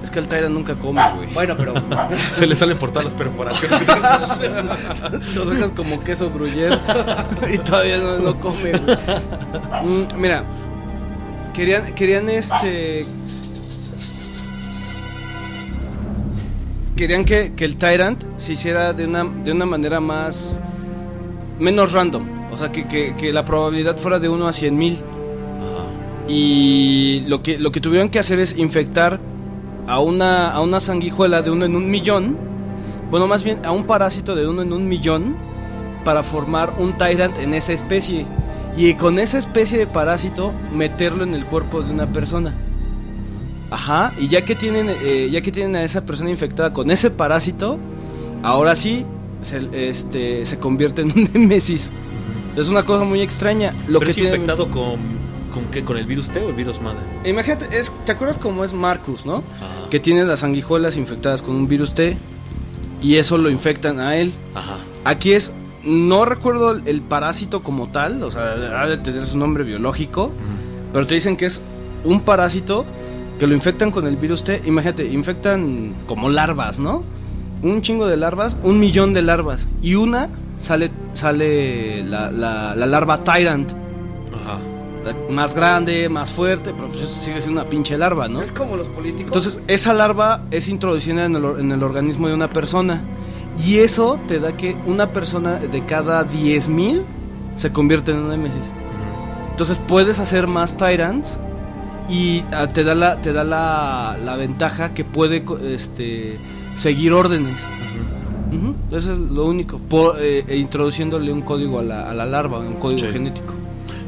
Es 0.04 0.10
que 0.10 0.18
el 0.18 0.28
Tyrant 0.28 0.52
nunca 0.52 0.74
come, 0.74 1.00
güey. 1.16 1.32
Bueno, 1.32 1.54
pero 1.56 1.72
Se 2.30 2.46
le 2.46 2.54
salen 2.56 2.76
por 2.76 2.90
todas 2.90 3.04
las 3.06 3.14
perforaciones. 3.14 3.80
Lo 5.34 5.46
dejas 5.46 5.70
como 5.70 6.04
queso 6.04 6.30
gruyere 6.30 6.76
y 7.50 7.56
todavía 7.56 7.96
no, 7.96 8.18
no 8.18 8.38
come. 8.38 8.72
güey. 8.72 8.96
Mm, 9.82 10.06
mira, 10.20 10.44
querían, 11.52 11.94
querían 11.94 12.28
este. 12.28 13.04
Querían 16.96 17.24
que, 17.24 17.54
que 17.54 17.64
el 17.64 17.76
Tyrant 17.76 18.22
se 18.36 18.52
hiciera 18.52 18.92
de 18.92 19.06
una, 19.06 19.24
de 19.24 19.52
una 19.52 19.66
manera 19.66 20.00
más. 20.00 20.60
menos 21.58 21.92
random. 21.92 22.24
O 22.52 22.56
sea, 22.56 22.70
que, 22.70 22.86
que- 22.86 23.14
que 23.16 23.32
la 23.32 23.44
probabilidad 23.44 23.96
fuera 23.96 24.18
de 24.18 24.28
1 24.28 24.46
a 24.46 24.52
100 24.52 24.76
mil. 24.76 24.98
Y 26.28 27.24
lo 27.26 27.42
que, 27.42 27.58
lo 27.58 27.72
que 27.72 27.80
tuvieron 27.80 28.08
que 28.08 28.18
hacer 28.18 28.38
es 28.38 28.56
infectar 28.56 29.18
a 29.88 29.98
una, 29.98 30.50
a 30.50 30.60
una 30.60 30.78
sanguijuela 30.80 31.42
de 31.42 31.50
uno 31.50 31.64
en 31.64 31.74
un 31.76 31.90
millón. 31.90 32.36
Bueno, 33.10 33.26
más 33.26 33.42
bien 33.42 33.58
a 33.64 33.72
un 33.72 33.84
parásito 33.84 34.34
de 34.34 34.46
uno 34.46 34.62
en 34.62 34.72
un 34.72 34.86
millón 34.88 35.36
para 36.04 36.22
formar 36.22 36.74
un 36.78 36.96
Tyrant 36.98 37.38
en 37.38 37.54
esa 37.54 37.72
especie. 37.72 38.26
Y 38.76 38.94
con 38.94 39.18
esa 39.18 39.38
especie 39.38 39.78
de 39.78 39.86
parásito 39.86 40.52
meterlo 40.72 41.24
en 41.24 41.34
el 41.34 41.44
cuerpo 41.44 41.82
de 41.82 41.92
una 41.92 42.06
persona. 42.12 42.54
Ajá, 43.70 44.12
y 44.18 44.28
ya 44.28 44.44
que 44.44 44.54
tienen, 44.54 44.88
eh, 45.02 45.28
ya 45.30 45.40
que 45.40 45.50
tienen 45.50 45.76
a 45.76 45.82
esa 45.82 46.04
persona 46.04 46.30
infectada 46.30 46.72
con 46.72 46.90
ese 46.90 47.10
parásito, 47.10 47.78
ahora 48.42 48.76
sí 48.76 49.06
se, 49.40 49.88
este, 49.88 50.44
se 50.44 50.58
convierte 50.58 51.02
en 51.02 51.10
un 51.12 51.28
Nemesis. 51.34 51.90
Es 52.56 52.68
una 52.68 52.84
cosa 52.84 53.04
muy 53.04 53.20
extraña. 53.22 53.72
Lo 53.88 53.98
Pero 53.98 54.00
que 54.00 54.10
es 54.10 54.16
tiene- 54.16 54.30
infectado 54.30 54.70
con, 54.70 54.96
con 55.54 55.64
qué, 55.70 55.82
con 55.84 55.96
el 55.96 56.04
virus 56.04 56.28
T 56.30 56.38
o 56.40 56.50
el 56.50 56.54
virus 56.54 56.82
madre. 56.82 56.98
Imagínate, 57.24 57.78
es, 57.78 57.90
¿te 58.04 58.12
acuerdas 58.12 58.38
cómo 58.38 58.62
es 58.64 58.74
Marcus, 58.74 59.24
no? 59.24 59.36
Ajá. 59.36 59.88
Que 59.90 60.00
tiene 60.00 60.24
las 60.24 60.40
sanguijuelas 60.40 60.96
infectadas 60.98 61.40
con 61.42 61.56
un 61.56 61.66
virus 61.66 61.94
T 61.94 62.16
y 63.00 63.16
eso 63.16 63.38
lo 63.38 63.48
infectan 63.48 64.00
a 64.00 64.16
él. 64.16 64.32
Ajá. 64.54 64.76
Aquí 65.04 65.32
es, 65.32 65.50
no 65.84 66.24
recuerdo 66.24 66.72
el, 66.72 66.86
el 66.86 67.00
parásito 67.00 67.60
como 67.62 67.88
tal, 67.88 68.22
o 68.22 68.30
sea, 68.30 68.54
ha 68.80 68.86
de 68.86 68.96
tener 68.98 69.26
su 69.26 69.36
nombre 69.38 69.64
biológico, 69.64 70.30
pero 70.92 71.06
te 71.06 71.14
dicen 71.14 71.36
que 71.36 71.46
es 71.46 71.60
un 72.04 72.20
parásito 72.20 72.84
que 73.38 73.46
lo 73.46 73.54
infectan 73.54 73.90
con 73.90 74.06
el 74.06 74.16
virus 74.16 74.44
T. 74.44 74.62
Imagínate, 74.66 75.04
infectan 75.06 75.92
como 76.06 76.28
larvas, 76.30 76.78
¿no? 76.78 77.02
Un 77.62 77.80
chingo 77.82 78.06
de 78.06 78.16
larvas, 78.16 78.56
un 78.62 78.78
millón 78.78 79.12
de 79.12 79.22
larvas. 79.22 79.66
Y 79.82 79.94
una 79.94 80.28
sale, 80.60 80.90
sale 81.14 82.04
la, 82.04 82.30
la- 82.30 82.74
la 82.74 82.86
larva 82.86 83.22
Tyrant. 83.24 83.70
Ajá. 83.70 84.58
Más 85.30 85.54
grande, 85.54 86.08
más 86.08 86.30
fuerte, 86.30 86.72
pero 86.76 86.86
pues 86.88 87.00
sigue 87.08 87.40
siendo 87.42 87.60
una 87.60 87.68
pinche 87.68 87.98
larva, 87.98 88.28
¿no? 88.28 88.40
es 88.40 88.52
como 88.52 88.76
los 88.76 88.86
políticos. 88.86 89.26
Entonces, 89.26 89.58
esa 89.66 89.92
larva 89.94 90.42
es 90.52 90.68
introducida 90.68 91.24
en 91.24 91.34
el, 91.34 91.44
en 91.58 91.72
el 91.72 91.82
organismo 91.82 92.28
de 92.28 92.34
una 92.34 92.48
persona. 92.48 93.00
Y 93.64 93.78
eso 93.78 94.18
te 94.28 94.40
da 94.40 94.56
que 94.56 94.74
una 94.86 95.08
persona 95.08 95.54
de 95.56 95.84
cada 95.84 96.24
10.000 96.28 97.02
se 97.56 97.72
convierte 97.72 98.12
en 98.12 98.18
un 98.18 98.28
Nemesis. 98.30 98.64
Entonces 99.50 99.78
puedes 99.78 100.18
hacer 100.18 100.46
más 100.46 100.76
Tyrants 100.76 101.38
y 102.08 102.42
ah, 102.52 102.66
te 102.68 102.82
da 102.84 102.94
la, 102.94 103.20
te 103.20 103.32
da 103.32 103.44
la, 103.44 104.16
la 104.24 104.36
ventaja 104.36 104.94
que 104.94 105.04
puede 105.04 105.44
este, 105.64 106.38
seguir 106.76 107.12
órdenes. 107.12 107.64
Ujú, 108.50 108.96
Eso 108.96 109.12
es 109.12 109.18
lo 109.18 109.46
único. 109.46 109.78
Por, 109.78 110.16
eh, 110.20 110.44
introduciéndole 110.58 111.32
un 111.32 111.42
código 111.42 111.78
a 111.78 111.82
la, 111.82 112.10
a 112.10 112.14
la 112.14 112.26
larva, 112.26 112.58
un 112.58 112.74
código 112.74 113.00
Sí. 113.00 113.12
genético. 113.12 113.52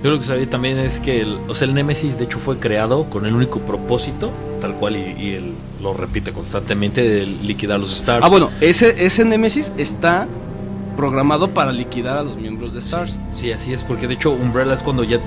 Yo 0.04 0.10
lo 0.10 0.18
que 0.18 0.26
sabía 0.26 0.48
también 0.50 0.78
es 0.78 0.98
que 0.98 1.22
el, 1.22 1.38
o 1.48 1.54
sea, 1.54 1.66
el 1.66 1.72
Nemesis 1.72 2.18
de 2.18 2.26
hecho 2.26 2.38
fue 2.38 2.58
creado 2.58 3.04
con 3.04 3.24
el 3.24 3.34
único 3.34 3.60
propósito, 3.60 4.30
tal 4.60 4.74
cual, 4.74 4.96
y, 4.96 5.16
y 5.18 5.30
él 5.30 5.52
lo 5.82 5.94
repite 5.94 6.30
constantemente, 6.30 7.00
de 7.00 7.24
liquidar 7.24 7.80
los 7.80 7.96
Stars. 7.96 8.22
Ah, 8.22 8.28
bueno, 8.28 8.50
ese, 8.60 9.02
ese 9.02 9.24
Nemesis 9.24 9.72
está 9.78 10.28
programado 10.94 11.54
para 11.54 11.72
liquidar 11.72 12.18
a 12.18 12.22
los 12.22 12.36
miembros 12.36 12.74
de 12.74 12.80
Stars. 12.80 13.18
Sí, 13.32 13.50
así 13.50 13.72
es, 13.72 13.82
porque 13.82 14.06
de 14.06 14.12
hecho 14.12 14.30
Umbrella 14.30 14.74
es 14.74 14.82
cuando 14.82 15.04
ya 15.04 15.20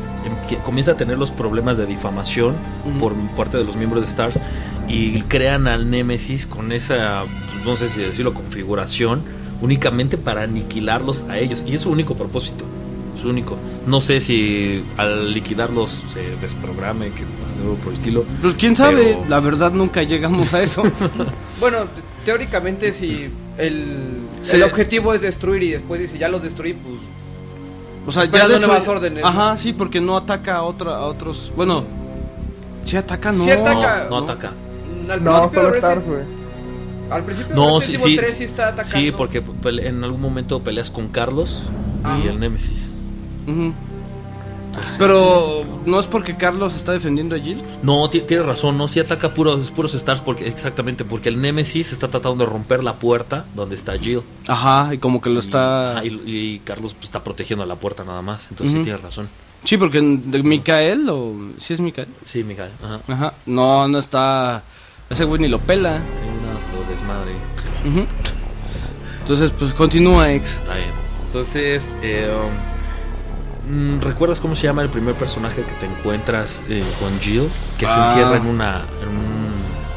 comienza 0.64 0.92
a 0.92 0.96
tener 0.96 1.18
los 1.18 1.32
problemas 1.32 1.80
de 1.80 1.88
difamación 1.88 2.54
por 3.00 3.16
parte 3.36 3.58
de 3.58 3.64
los 3.64 3.78
miembros 3.78 4.04
de 4.04 4.08
Stars 4.08 4.40
y 4.88 5.22
crean 5.24 5.68
al 5.68 5.90
Némesis 5.90 6.46
con 6.46 6.72
esa, 6.72 7.24
pues, 7.52 7.66
no 7.66 7.76
sé 7.76 7.90
si 7.90 8.02
decirlo, 8.02 8.36
configuración 8.36 9.24
únicamente 9.60 10.18
para 10.18 10.44
aniquilarlos 10.44 11.24
a 11.30 11.40
ellos. 11.40 11.66
Y 11.68 11.74
es 11.74 11.82
su 11.82 11.90
único 11.90 12.14
propósito. 12.14 12.64
Su 13.22 13.30
único. 13.30 13.58
No 13.88 14.00
sé 14.02 14.22
si 14.22 14.84
al 14.98 15.34
liquidarlos 15.34 16.04
se 16.12 16.36
desprograme, 16.42 17.10
que 17.12 17.24
algo 17.62 17.76
por 17.78 17.94
el 17.94 17.98
estilo. 17.98 18.26
Pues 18.42 18.54
quién 18.56 18.76
sabe, 18.76 19.16
Pero- 19.18 19.26
la 19.30 19.40
verdad 19.40 19.72
nunca 19.72 20.04
llegamos 20.04 20.54
a 20.54 20.62
eso. 20.62 20.84
Bueno, 21.60 21.80
te- 21.86 22.02
teóricamente 22.26 22.92
si 22.94 23.30
el, 23.58 24.18
Sí. 24.44 24.58
el 24.58 24.64
objetivo 24.64 25.14
es 25.16 25.22
destruir 25.22 25.64
y 25.64 25.72
después 25.72 26.00
dice 26.00 26.18
ya 26.20 26.30
los 26.30 26.44
destruí, 26.44 26.74
pues 26.74 26.96
O 28.06 28.12
sea, 28.12 28.24
Esperando 28.24 28.54
destruye- 28.56 28.68
nuevas 28.68 28.88
órdenes, 28.88 29.24
¿no? 29.24 29.28
Ajá, 29.30 29.58
sí, 29.58 29.74
porque 29.74 30.00
no 30.00 30.16
ataca 30.16 30.58
a 30.58 30.64
otra 30.64 30.96
a 30.98 31.06
otros. 31.06 31.52
Bueno, 31.56 31.84
sí 32.86 32.96
ataca, 32.98 33.32
no. 33.32 33.44
Sí 33.44 33.50
ataca. 33.50 34.08
No, 34.10 34.22
no 34.22 34.26
ataca. 34.32 34.54
al 35.10 35.24
No, 35.24 35.50
principio 35.50 35.70
Resident, 35.72 36.06
güey. 36.06 36.20
al 37.10 37.24
principio 37.24 37.56
No, 37.56 37.80
de 37.80 37.86
sí, 37.86 37.98
sí. 37.98 38.04
Evil 38.04 38.18
3 38.20 38.38
sí 38.38 38.44
está 38.44 38.68
atacando. 38.70 38.98
Sí, 39.00 39.12
porque 39.12 39.44
en 39.84 40.04
algún 40.04 40.22
momento 40.22 40.60
peleas 40.62 40.92
con 40.92 41.08
Carlos 41.08 41.64
y 42.24 42.28
el 42.28 42.40
Némesis. 42.40 42.90
Pero 45.00 45.64
no 45.86 46.00
es 46.00 46.06
porque 46.06 46.36
Carlos 46.38 46.76
está 46.76 46.92
defendiendo 46.92 47.36
a 47.36 47.40
Jill. 47.40 47.62
No, 47.82 48.08
ti- 48.10 48.22
tienes 48.22 48.46
razón, 48.46 48.78
no, 48.78 48.88
sí 48.88 49.00
ataca 49.00 49.34
puros, 49.34 49.72
puros 49.72 49.94
stars 49.96 50.22
porque 50.22 50.48
exactamente 50.48 51.04
porque 51.04 51.30
el 51.30 51.42
Némesis 51.42 51.92
está 51.94 52.08
tratando 52.10 52.46
de 52.46 52.52
romper 52.52 52.84
la 52.84 52.94
puerta 52.94 53.46
donde 53.56 53.76
está 53.76 53.98
Jill. 53.98 54.22
Ajá, 54.48 54.94
y 54.94 55.00
como 55.00 55.20
que 55.20 55.30
lo 55.32 55.40
está. 55.40 55.98
Ah, 55.98 56.06
y, 56.06 56.10
y 56.26 56.60
Carlos 56.60 56.94
pues, 56.94 57.06
está 57.06 57.24
protegiendo 57.24 57.66
la 57.66 57.76
puerta 57.76 58.04
nada 58.04 58.22
más. 58.22 58.48
Entonces 58.52 58.72
sí 58.72 58.78
Ujú. 58.78 58.84
tienes 58.86 59.02
razón. 59.02 59.28
Sí, 59.64 59.78
porque 59.78 60.00
de 60.00 60.44
Micael 60.44 61.10
o. 61.10 61.34
Sí, 61.58 61.74
es 61.74 61.82
Micael. 61.82 62.08
Sí, 62.26 62.44
Miguel. 62.44 62.70
Ajá. 62.84 63.00
Ajá. 63.08 63.34
No, 63.48 63.88
no 63.88 63.98
está. 63.98 64.62
Ese 65.10 65.26
güey 65.26 65.42
ni 65.42 65.48
lo 65.48 65.60
pela. 65.60 66.02
Sí, 66.12 66.20
se 66.20 66.78
lo 66.78 66.84
desmadre. 66.96 67.32
Ujú. 67.88 68.06
Entonces, 69.22 69.52
pues 69.52 69.74
continúa, 69.74 70.32
ex. 70.32 70.54
Está 70.58 70.76
bien. 70.76 70.90
Entonces, 71.26 71.92
eh, 72.04 72.30
um, 72.32 72.52
mm, 72.54 72.77
¿recuerdas 74.02 74.40
cómo 74.40 74.56
se 74.56 74.64
llama 74.64 74.82
el 74.82 74.90
primer 74.90 75.16
personaje 75.16 75.62
que 75.64 75.74
te 75.74 75.86
encuentras 75.86 76.64
eh, 76.70 76.84
con 77.00 77.20
Jill? 77.20 77.50
Que 77.78 77.88
se 77.88 77.94
Ah. 78.00 78.06
encierra 78.08 78.38
en 78.38 78.46
una. 78.48 78.82
En 79.02 79.08
un 79.10 79.48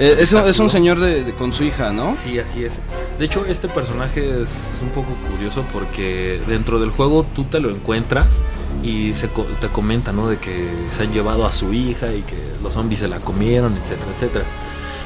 Eh, 0.00 0.16
es, 0.18 0.18
un- 0.18 0.22
es 0.22 0.32
un 0.32 0.38
habitáculo. 0.38 0.68
señor 0.70 1.00
de, 1.00 1.24
de- 1.24 1.34
con 1.34 1.52
su 1.52 1.62
hija, 1.64 1.92
¿no? 1.92 2.14
Sí, 2.14 2.38
así 2.38 2.64
es. 2.64 2.80
De 3.18 3.26
hecho, 3.26 3.44
este 3.46 3.68
personaje 3.68 4.42
es 4.42 4.78
un 4.80 4.88
poco 4.88 5.08
curioso 5.30 5.62
porque 5.74 6.40
dentro 6.48 6.80
del 6.80 6.88
juego 6.90 7.26
tú 7.36 7.44
te 7.44 7.60
lo 7.60 7.68
encuentras 7.68 8.40
y 8.82 9.14
se 9.14 9.28
co- 9.28 9.46
te 9.60 9.68
comenta, 9.68 10.10
¿no? 10.12 10.26
De 10.28 10.38
que 10.38 10.70
se 10.90 11.02
han 11.02 11.12
llevado 11.12 11.44
a 11.46 11.52
su 11.52 11.74
hija 11.74 12.14
y 12.14 12.22
que 12.22 12.36
los 12.62 12.72
zombies 12.72 13.00
se 13.00 13.08
la 13.08 13.18
comieron, 13.20 13.74
etcétera, 13.76 14.10
etcétera. 14.16 14.44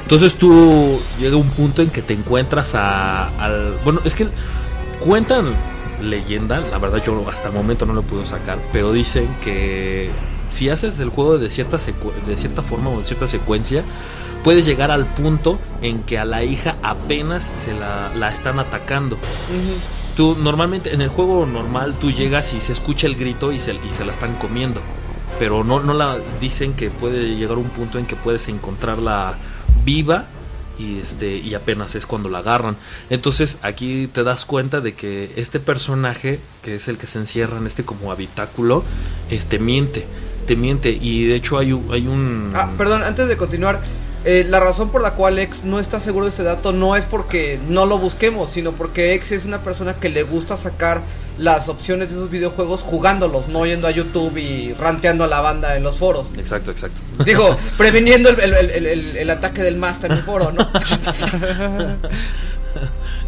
Entonces 0.03 0.35
tú 0.35 0.99
llega 1.19 1.35
un 1.35 1.49
punto 1.49 1.81
en 1.81 1.89
que 1.89 2.01
te 2.01 2.13
encuentras 2.13 2.73
a, 2.75 3.27
al... 3.37 3.73
Bueno, 3.83 3.99
es 4.05 4.15
que 4.15 4.27
cuentan 5.01 5.47
leyenda, 6.01 6.59
la 6.59 6.77
verdad 6.77 7.03
yo 7.03 7.27
hasta 7.29 7.49
el 7.49 7.53
momento 7.53 7.85
no 7.85 7.93
lo 7.93 8.01
puedo 8.03 8.25
sacar, 8.25 8.57
pero 8.71 8.91
dicen 8.91 9.27
que 9.43 10.09
si 10.51 10.69
haces 10.69 10.99
el 10.99 11.09
juego 11.09 11.37
de 11.37 11.49
cierta, 11.49 11.77
de 12.27 12.37
cierta 12.37 12.61
forma 12.61 12.89
o 12.89 12.99
de 12.99 13.05
cierta 13.05 13.27
secuencia, 13.27 13.83
puedes 14.43 14.65
llegar 14.65 14.91
al 14.91 15.05
punto 15.05 15.59
en 15.81 16.03
que 16.03 16.19
a 16.19 16.25
la 16.25 16.43
hija 16.43 16.75
apenas 16.83 17.51
se 17.55 17.73
la, 17.73 18.11
la 18.15 18.29
están 18.29 18.59
atacando. 18.59 19.17
Tú 20.15 20.37
normalmente 20.39 20.93
en 20.93 21.01
el 21.01 21.09
juego 21.09 21.45
normal 21.45 21.95
tú 21.99 22.11
llegas 22.11 22.53
y 22.53 22.61
se 22.61 22.71
escucha 22.71 23.07
el 23.07 23.15
grito 23.15 23.51
y 23.51 23.59
se, 23.59 23.73
y 23.73 23.91
se 23.91 24.05
la 24.05 24.11
están 24.11 24.35
comiendo. 24.35 24.81
Pero 25.39 25.63
no, 25.63 25.81
no 25.81 25.93
la 25.93 26.17
dicen 26.39 26.73
que 26.73 26.89
puede 26.89 27.35
llegar 27.35 27.57
un 27.57 27.69
punto 27.69 27.99
en 27.99 28.05
que 28.05 28.15
puedes 28.15 28.47
encontrarla 28.47 29.33
viva 29.83 30.25
y 30.77 30.99
este 30.99 31.37
y 31.37 31.53
apenas 31.53 31.95
es 31.95 32.05
cuando 32.05 32.29
la 32.29 32.39
agarran. 32.39 32.75
Entonces 33.09 33.57
aquí 33.61 34.07
te 34.07 34.23
das 34.23 34.45
cuenta 34.45 34.81
de 34.81 34.93
que 34.93 35.31
este 35.35 35.59
personaje, 35.59 36.39
que 36.63 36.75
es 36.75 36.87
el 36.87 36.97
que 36.97 37.07
se 37.07 37.19
encierra 37.19 37.57
en 37.57 37.67
este 37.67 37.83
como 37.83 38.11
habitáculo, 38.11 38.83
este 39.29 39.59
miente, 39.59 40.05
te 40.47 40.55
miente 40.55 40.89
y 40.89 41.25
de 41.25 41.35
hecho 41.35 41.57
hay 41.57 41.73
un, 41.73 41.87
hay 41.91 42.07
un 42.07 42.51
Ah, 42.55 42.71
perdón, 42.77 43.03
antes 43.03 43.27
de 43.27 43.37
continuar, 43.37 43.81
eh, 44.25 44.43
la 44.47 44.59
razón 44.59 44.89
por 44.89 45.01
la 45.01 45.11
cual 45.11 45.37
Ex 45.37 45.63
no 45.63 45.79
está 45.79 45.99
seguro 45.99 46.25
de 46.25 46.29
este 46.29 46.43
dato 46.43 46.73
no 46.73 46.95
es 46.95 47.05
porque 47.05 47.59
no 47.69 47.85
lo 47.85 47.99
busquemos, 47.99 48.49
sino 48.49 48.71
porque 48.71 49.13
Ex 49.13 49.31
es 49.31 49.45
una 49.45 49.61
persona 49.61 49.93
que 49.93 50.09
le 50.09 50.23
gusta 50.23 50.57
sacar 50.57 51.01
las 51.37 51.67
opciones 51.69 52.09
de 52.09 52.15
esos 52.15 52.29
videojuegos 52.29 52.81
jugándolos, 52.81 53.47
no 53.49 53.65
yendo 53.65 53.87
a 53.87 53.91
YouTube 53.91 54.37
y 54.37 54.73
ranteando 54.73 55.23
a 55.23 55.27
la 55.27 55.41
banda 55.41 55.75
en 55.75 55.83
los 55.83 55.97
foros. 55.97 56.31
Exacto, 56.37 56.71
exacto. 56.71 56.99
Digo, 57.25 57.57
previniendo 57.77 58.29
el, 58.29 58.39
el- 58.39 58.53
el- 58.71 58.85
el- 58.85 59.17
el 59.17 59.29
ataque 59.29 59.61
del 59.61 59.75
Master 59.77 60.11
en 60.11 60.17
el 60.17 60.23
foro, 60.23 60.51
¿no? 60.51 60.65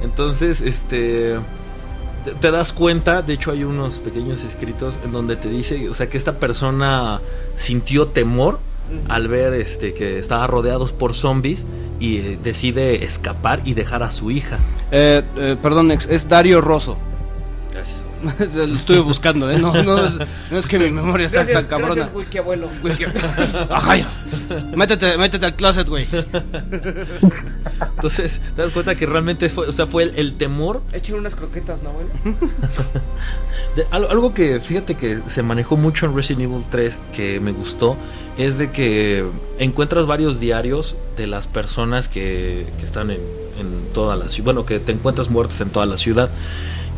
Entonces, 0.03 0.61
este 0.61 1.35
te, 2.41 2.51
das 2.51 2.73
cuenta, 2.73 3.21
de 3.21 3.33
hecho 3.33 3.51
hay 3.51 3.63
unos 3.63 3.99
pequeños 3.99 4.43
escritos 4.43 4.99
en 5.03 5.11
donde 5.11 5.35
te 5.37 5.49
dice, 5.49 5.89
o 5.89 5.93
sea, 5.93 6.09
que 6.09 6.17
esta 6.17 6.33
persona 6.39 7.21
sintió 7.55 8.07
temor 8.07 8.59
al 9.09 9.27
ver 9.27 9.53
este 9.53 9.93
que 9.93 10.17
estaba 10.19 10.47
rodeados 10.47 10.91
por 10.93 11.13
zombies 11.13 11.65
y 11.99 12.17
eh, 12.17 12.39
decide 12.41 13.03
escapar 13.03 13.61
y 13.65 13.73
dejar 13.73 14.03
a 14.03 14.09
su 14.09 14.31
hija. 14.31 14.59
Eh, 14.91 15.23
eh, 15.37 15.55
perdón, 15.61 15.91
es 15.91 16.29
Dario 16.29 16.61
Rosso. 16.61 16.97
Gracias. 17.77 18.03
Lo 18.55 18.63
estuve 18.75 18.99
buscando, 19.01 19.51
¿eh? 19.51 19.59
No, 19.59 19.71
no, 19.83 20.03
es, 20.05 20.13
no 20.49 20.57
es 20.57 20.65
que 20.65 20.79
mi 20.79 20.89
memoria 20.89 21.27
está 21.27 21.43
Gracias, 21.43 21.59
tan 21.61 21.67
cabrona. 21.69 21.93
gracias, 21.93 22.15
wiki 22.15 22.39
abuelo. 22.39 22.67
Ajá, 23.69 23.97
ya. 23.97 24.09
Métete, 24.75 25.15
métete 25.17 25.45
al 25.45 25.55
closet, 25.55 25.87
güey. 25.87 26.07
Entonces, 27.95 28.41
te 28.55 28.61
das 28.63 28.71
cuenta 28.71 28.95
que 28.95 29.05
realmente 29.05 29.49
fue, 29.49 29.67
o 29.67 29.71
sea, 29.71 29.85
fue 29.87 30.03
el, 30.03 30.15
el 30.15 30.33
temor 30.37 30.81
Échale 30.93 31.19
unas 31.19 31.35
croquetas, 31.35 31.83
¿no, 31.83 31.89
abuelo? 31.89 32.09
De- 33.75 33.85
al- 33.91 34.07
algo 34.09 34.33
que 34.33 34.59
fíjate 34.59 34.95
que 34.95 35.19
se 35.27 35.43
manejó 35.43 35.77
mucho 35.77 36.05
en 36.07 36.15
Resident 36.15 36.45
Evil 36.49 36.63
3 36.71 36.99
que 37.15 37.39
me 37.39 37.51
gustó 37.51 37.95
es 38.37 38.57
de 38.57 38.71
que 38.71 39.23
encuentras 39.59 40.07
varios 40.07 40.39
diarios 40.39 40.95
de 41.15 41.27
las 41.27 41.45
personas 41.47 42.07
que, 42.07 42.65
que 42.79 42.85
están 42.85 43.11
en, 43.11 43.19
en 43.59 43.93
toda 43.93 44.15
la 44.15 44.29
ciudad, 44.29 44.45
bueno, 44.45 44.65
que 44.65 44.79
te 44.79 44.91
encuentras 44.91 45.29
muertas 45.29 45.61
en 45.61 45.69
toda 45.69 45.85
la 45.85 45.97
ciudad. 45.97 46.29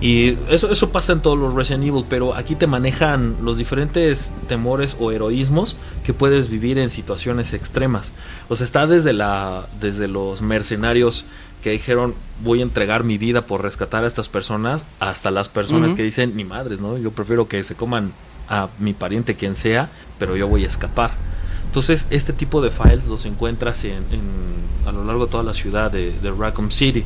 Y 0.02 0.38
eso, 0.50 0.72
eso 0.72 0.91
pasa 0.91 1.12
en 1.12 1.20
todos 1.22 1.38
los 1.38 1.54
Resident 1.54 1.84
Evil, 1.84 2.06
pero 2.10 2.34
aquí 2.34 2.56
te 2.56 2.68
manejan 2.68 3.36
los 3.43 3.58
diferentes 3.58 4.32
temores 4.47 4.95
o 5.00 5.12
heroísmos 5.12 5.76
que 6.06 6.14
puedes 6.14 6.47
vivir 6.50 6.78
en 6.78 6.89
situaciones 6.89 7.54
extremas. 7.54 8.14
O 8.47 8.56
sea, 8.56 8.64
está 8.64 8.88
desde, 8.88 9.12
la, 9.12 9.68
desde 9.82 10.08
los 10.08 10.41
mercenarios 10.41 11.26
que 11.62 11.72
dijeron 11.72 12.14
voy 12.41 12.62
a 12.62 12.64
entregar 12.64 13.04
mi 13.04 13.18
vida 13.18 13.41
por 13.41 13.62
rescatar 13.62 14.06
a 14.06 14.08
estas 14.08 14.30
personas, 14.30 14.86
hasta 15.02 15.32
las 15.32 15.50
personas 15.50 15.93
que 15.93 16.04
dicen 16.04 16.34
ni 16.38 16.45
madres, 16.45 16.80
¿no? 16.80 16.97
Yo 16.97 17.12
prefiero 17.12 17.50
que 17.50 17.62
se 17.66 17.76
coman 17.76 18.14
a 18.47 18.70
mi 18.80 18.93
pariente 18.93 19.36
quien 19.36 19.56
sea, 19.56 19.89
pero 20.18 20.38
yo 20.38 20.47
voy 20.47 20.64
a 20.64 20.68
escapar. 20.68 21.12
Entonces, 21.66 22.08
este 22.10 22.32
tipo 22.32 22.62
de 22.62 22.72
files 22.72 23.06
los 23.08 23.26
encuentras 23.26 23.84
en, 23.84 23.91
en- 24.12 24.88
a 24.88 24.93
lo 24.93 25.04
largo 25.04 25.26
de 25.26 25.32
toda 25.32 25.43
la 25.43 25.54
ciudad 25.54 25.91
de, 25.91 26.14
de 26.22 26.32
Raccoon 26.32 26.72
City. 26.72 27.04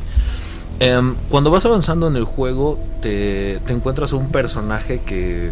Em, 0.80 1.14
cuando 1.30 1.50
vas 1.50 1.64
avanzando 1.66 2.08
en 2.08 2.16
el 2.16 2.24
juego, 2.24 2.78
te, 3.00 3.60
te 3.66 3.72
encuentras 3.72 4.12
a 4.12 4.16
un 4.16 4.30
personaje 4.30 5.00
que 5.06 5.50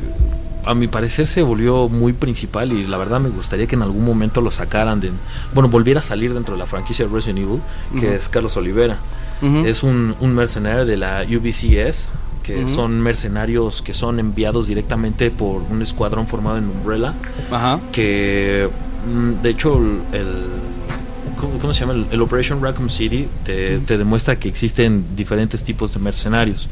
a 0.65 0.75
mi 0.75 0.87
parecer 0.89 1.27
se 1.27 1.43
volvió 1.43 1.89
muy 1.89 2.13
principal 2.13 2.73
y 2.73 2.85
la 2.87 2.97
verdad 2.97 3.19
me 3.21 3.29
gustaría 3.31 3.67
que 3.67 3.75
en 3.75 3.83
algún 3.83 4.05
momento 4.05 4.41
lo 4.41 4.51
sacaran 4.51 5.01
de... 5.01 5.11
Bueno, 5.55 5.69
volviera 5.69 6.01
a 6.01 6.03
salir 6.03 6.35
dentro 6.35 6.55
de 6.55 6.59
la 6.61 6.67
franquicia 6.67 7.07
de 7.07 7.13
Resident 7.13 7.39
Evil, 7.41 7.61
que 7.99 8.15
es 8.17 8.29
Carlos 8.29 8.57
Olivera. 8.57 8.97
Es 9.67 9.83
un, 9.83 10.15
un 10.21 10.35
mercenario 10.37 10.87
de 10.87 10.97
la 10.97 11.25
UBCS, 11.29 12.11
que 12.45 12.69
son 12.69 13.01
mercenarios 13.01 13.83
que 13.83 13.93
son 13.93 14.21
enviados 14.21 14.69
directamente 14.69 15.31
por 15.33 15.63
un 15.69 15.83
escuadrón 15.83 16.29
formado 16.29 16.59
en 16.59 16.65
Umbrella, 16.69 17.13
Ajá. 17.51 17.81
que 17.91 18.69
mm, 19.13 19.43
de 19.43 19.51
hecho 19.51 19.79
el... 19.79 20.01
el- 20.21 20.72
¿cómo, 21.43 21.59
cómo 21.59 21.75
se 21.75 21.81
llama? 21.81 21.93
El, 21.93 22.07
el 22.11 22.23
Operation 22.23 22.63
Raccoon 22.63 22.89
City 22.89 23.29
te, 23.45 23.79
te 23.81 23.99
demuestra 23.99 24.39
que 24.39 24.49
existen 24.49 25.17
diferentes 25.17 25.65
tipos 25.65 25.93
de 25.93 25.99
mercenarios 26.01 26.69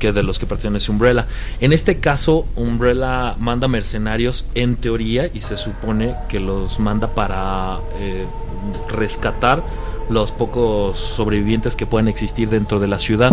que 0.00 0.12
de 0.12 0.22
los 0.22 0.38
que 0.38 0.46
pertenece 0.46 0.90
Umbrella. 0.90 1.26
En 1.60 1.72
este 1.72 2.00
caso, 2.00 2.46
Umbrella 2.56 3.34
manda 3.38 3.68
mercenarios 3.68 4.46
en 4.54 4.76
teoría 4.76 5.30
y 5.32 5.40
se 5.40 5.56
supone 5.56 6.14
que 6.28 6.40
los 6.40 6.80
manda 6.80 7.08
para 7.14 7.78
eh, 8.00 8.24
rescatar 8.90 9.62
los 10.10 10.32
pocos 10.32 10.98
sobrevivientes 10.98 11.76
que 11.76 11.86
pueden 11.86 12.08
existir 12.08 12.48
dentro 12.48 12.78
de 12.80 12.88
la 12.88 12.98
ciudad. 12.98 13.32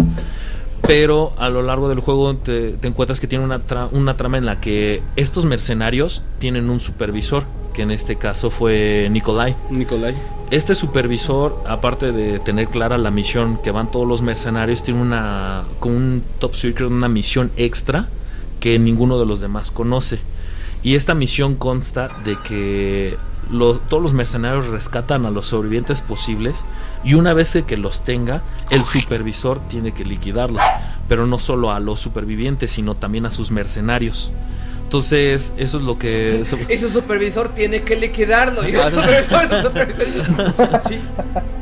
Pero 0.86 1.34
a 1.38 1.50
lo 1.50 1.62
largo 1.62 1.88
del 1.88 2.02
juego 2.02 2.36
te, 2.36 2.72
te 2.72 2.88
encuentras 2.90 3.20
que 3.20 3.28
tiene 3.28 3.44
una, 3.46 3.60
tra- 3.66 3.88
una 3.92 4.18
trama 4.18 4.38
en 4.38 4.46
la 4.46 4.60
que 4.60 5.02
estos 5.16 5.46
mercenarios 5.46 6.22
tienen 6.40 6.70
un 6.70 6.80
supervisor, 6.80 7.44
que 7.74 7.82
en 7.82 7.92
este 7.92 8.16
caso 8.16 8.50
fue 8.50 9.08
Nikolai. 9.12 9.56
Nicolai. 9.70 10.14
Este 10.52 10.76
supervisor, 10.76 11.62
aparte 11.68 12.12
de 12.12 12.40
tener 12.40 12.68
clara 12.68 12.98
la 12.98 13.10
misión 13.12 13.58
que 13.64 13.72
van 13.72 13.90
todos 13.92 14.08
los 14.08 14.22
mercenarios, 14.22 14.84
tiene 14.84 15.02
una 15.02 15.64
con 15.80 15.92
un 15.94 16.24
top 16.40 16.56
secret, 16.56 16.90
una 16.90 17.08
misión 17.10 17.52
extra 17.58 18.08
que 18.60 18.78
ninguno 18.80 19.20
de 19.20 19.26
los 19.26 19.40
demás 19.42 19.72
conoce. 19.72 20.20
Y 20.84 20.96
esta 20.96 21.14
misión 21.16 21.56
consta 21.56 22.10
de 22.24 22.38
que 22.44 23.18
lo- 23.50 23.76
todos 23.80 24.04
los 24.04 24.14
mercenarios 24.14 24.68
rescatan 24.68 25.26
a 25.26 25.32
los 25.32 25.48
sobrevivientes 25.48 26.02
posibles 26.02 26.64
y 27.04 27.16
una 27.16 27.34
vez 27.34 27.54
que, 27.54 27.64
que 27.64 27.78
los 27.78 28.04
tenga, 28.04 28.42
el 28.70 28.84
supervisor 28.84 29.60
tiene 29.70 29.94
que 29.94 30.06
liquidarlos, 30.06 30.62
pero 31.10 31.26
no 31.26 31.40
solo 31.40 31.72
a 31.72 31.80
los 31.80 32.00
supervivientes, 32.00 32.72
sino 32.72 32.96
también 32.96 33.26
a 33.26 33.32
sus 33.32 33.50
mercenarios. 33.52 34.32
Entonces, 34.98 35.54
eso 35.58 35.78
es 35.78 35.84
lo 35.84 35.98
que... 35.98 36.44
Y 36.70 36.78
su 36.78 36.88
supervisor 36.88 37.50
tiene 37.50 37.82
que 37.82 37.96
liquidarlo. 37.96 38.62
Y 38.70 38.76
el 38.76 38.91
supervisor, 38.91 39.48
su 39.48 39.68
supervisor- 39.70 40.82
Sí, 40.88 41.00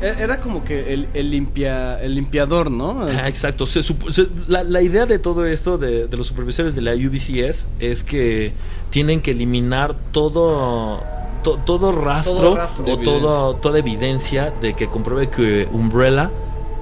e- 0.02 0.22
era 0.22 0.38
como 0.38 0.62
que 0.62 0.92
el, 0.92 1.08
el 1.14 1.30
limpia, 1.30 1.98
el 2.02 2.14
limpiador, 2.14 2.70
¿no? 2.70 3.06
Ah, 3.06 3.28
exacto. 3.28 3.64
Se 3.64 3.80
supo- 3.80 4.12
se- 4.12 4.26
la, 4.48 4.62
la 4.64 4.82
idea 4.82 5.06
de 5.06 5.18
todo 5.18 5.46
esto 5.46 5.78
de, 5.78 6.08
de 6.08 6.16
los 6.18 6.26
supervisores 6.26 6.74
de 6.74 6.82
la 6.82 6.92
UBCS 6.92 7.68
es 7.80 8.02
que 8.02 8.52
tienen 8.90 9.22
que 9.22 9.30
eliminar 9.30 9.94
todo 10.12 11.02
to- 11.42 11.58
todo 11.64 11.90
rastro, 11.90 12.34
Todo 12.36 12.54
rastro. 12.56 12.84
De 12.84 12.92
o 12.92 12.98
todo, 12.98 13.54
toda 13.56 13.78
evidencia 13.78 14.52
de 14.60 14.74
que 14.74 14.88
compruebe 14.88 15.30
que 15.30 15.66
Umbrella 15.72 16.28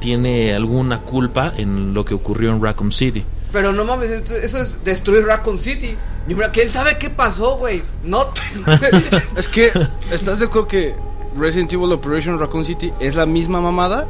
tiene 0.01 0.53
alguna 0.53 0.99
culpa 1.03 1.53
en 1.57 1.95
lo 1.95 2.05
que 2.05 2.15
ocurrió 2.15 2.51
en 2.51 2.61
Raccoon 2.61 2.91
City. 2.91 3.23
Pero 3.53 3.73
no 3.73 3.85
mames, 3.85 4.11
esto- 4.11 4.35
eso 4.35 4.59
es 4.59 4.85
destruir 4.85 5.25
Raccoon 5.27 5.59
City. 5.59 5.97
Y 6.29 6.35
mira, 6.35 6.51
¿quién 6.51 6.69
sabe 6.71 6.97
qué 6.99 7.11
pasó, 7.11 7.57
güey? 7.57 7.83
No. 8.05 8.27
te- 8.27 9.23
Es 9.37 9.49
que, 9.49 9.73
¿estás 10.13 10.39
de 10.39 10.47
acuerdo 10.47 10.69
que 10.69 10.95
Resident 11.37 11.73
Evil 11.73 11.93
Operation 11.93 12.39
Raccoon 12.39 12.65
City 12.65 12.93
es 13.01 13.15
la 13.17 13.27
misma 13.27 13.61
mamada? 13.61 14.07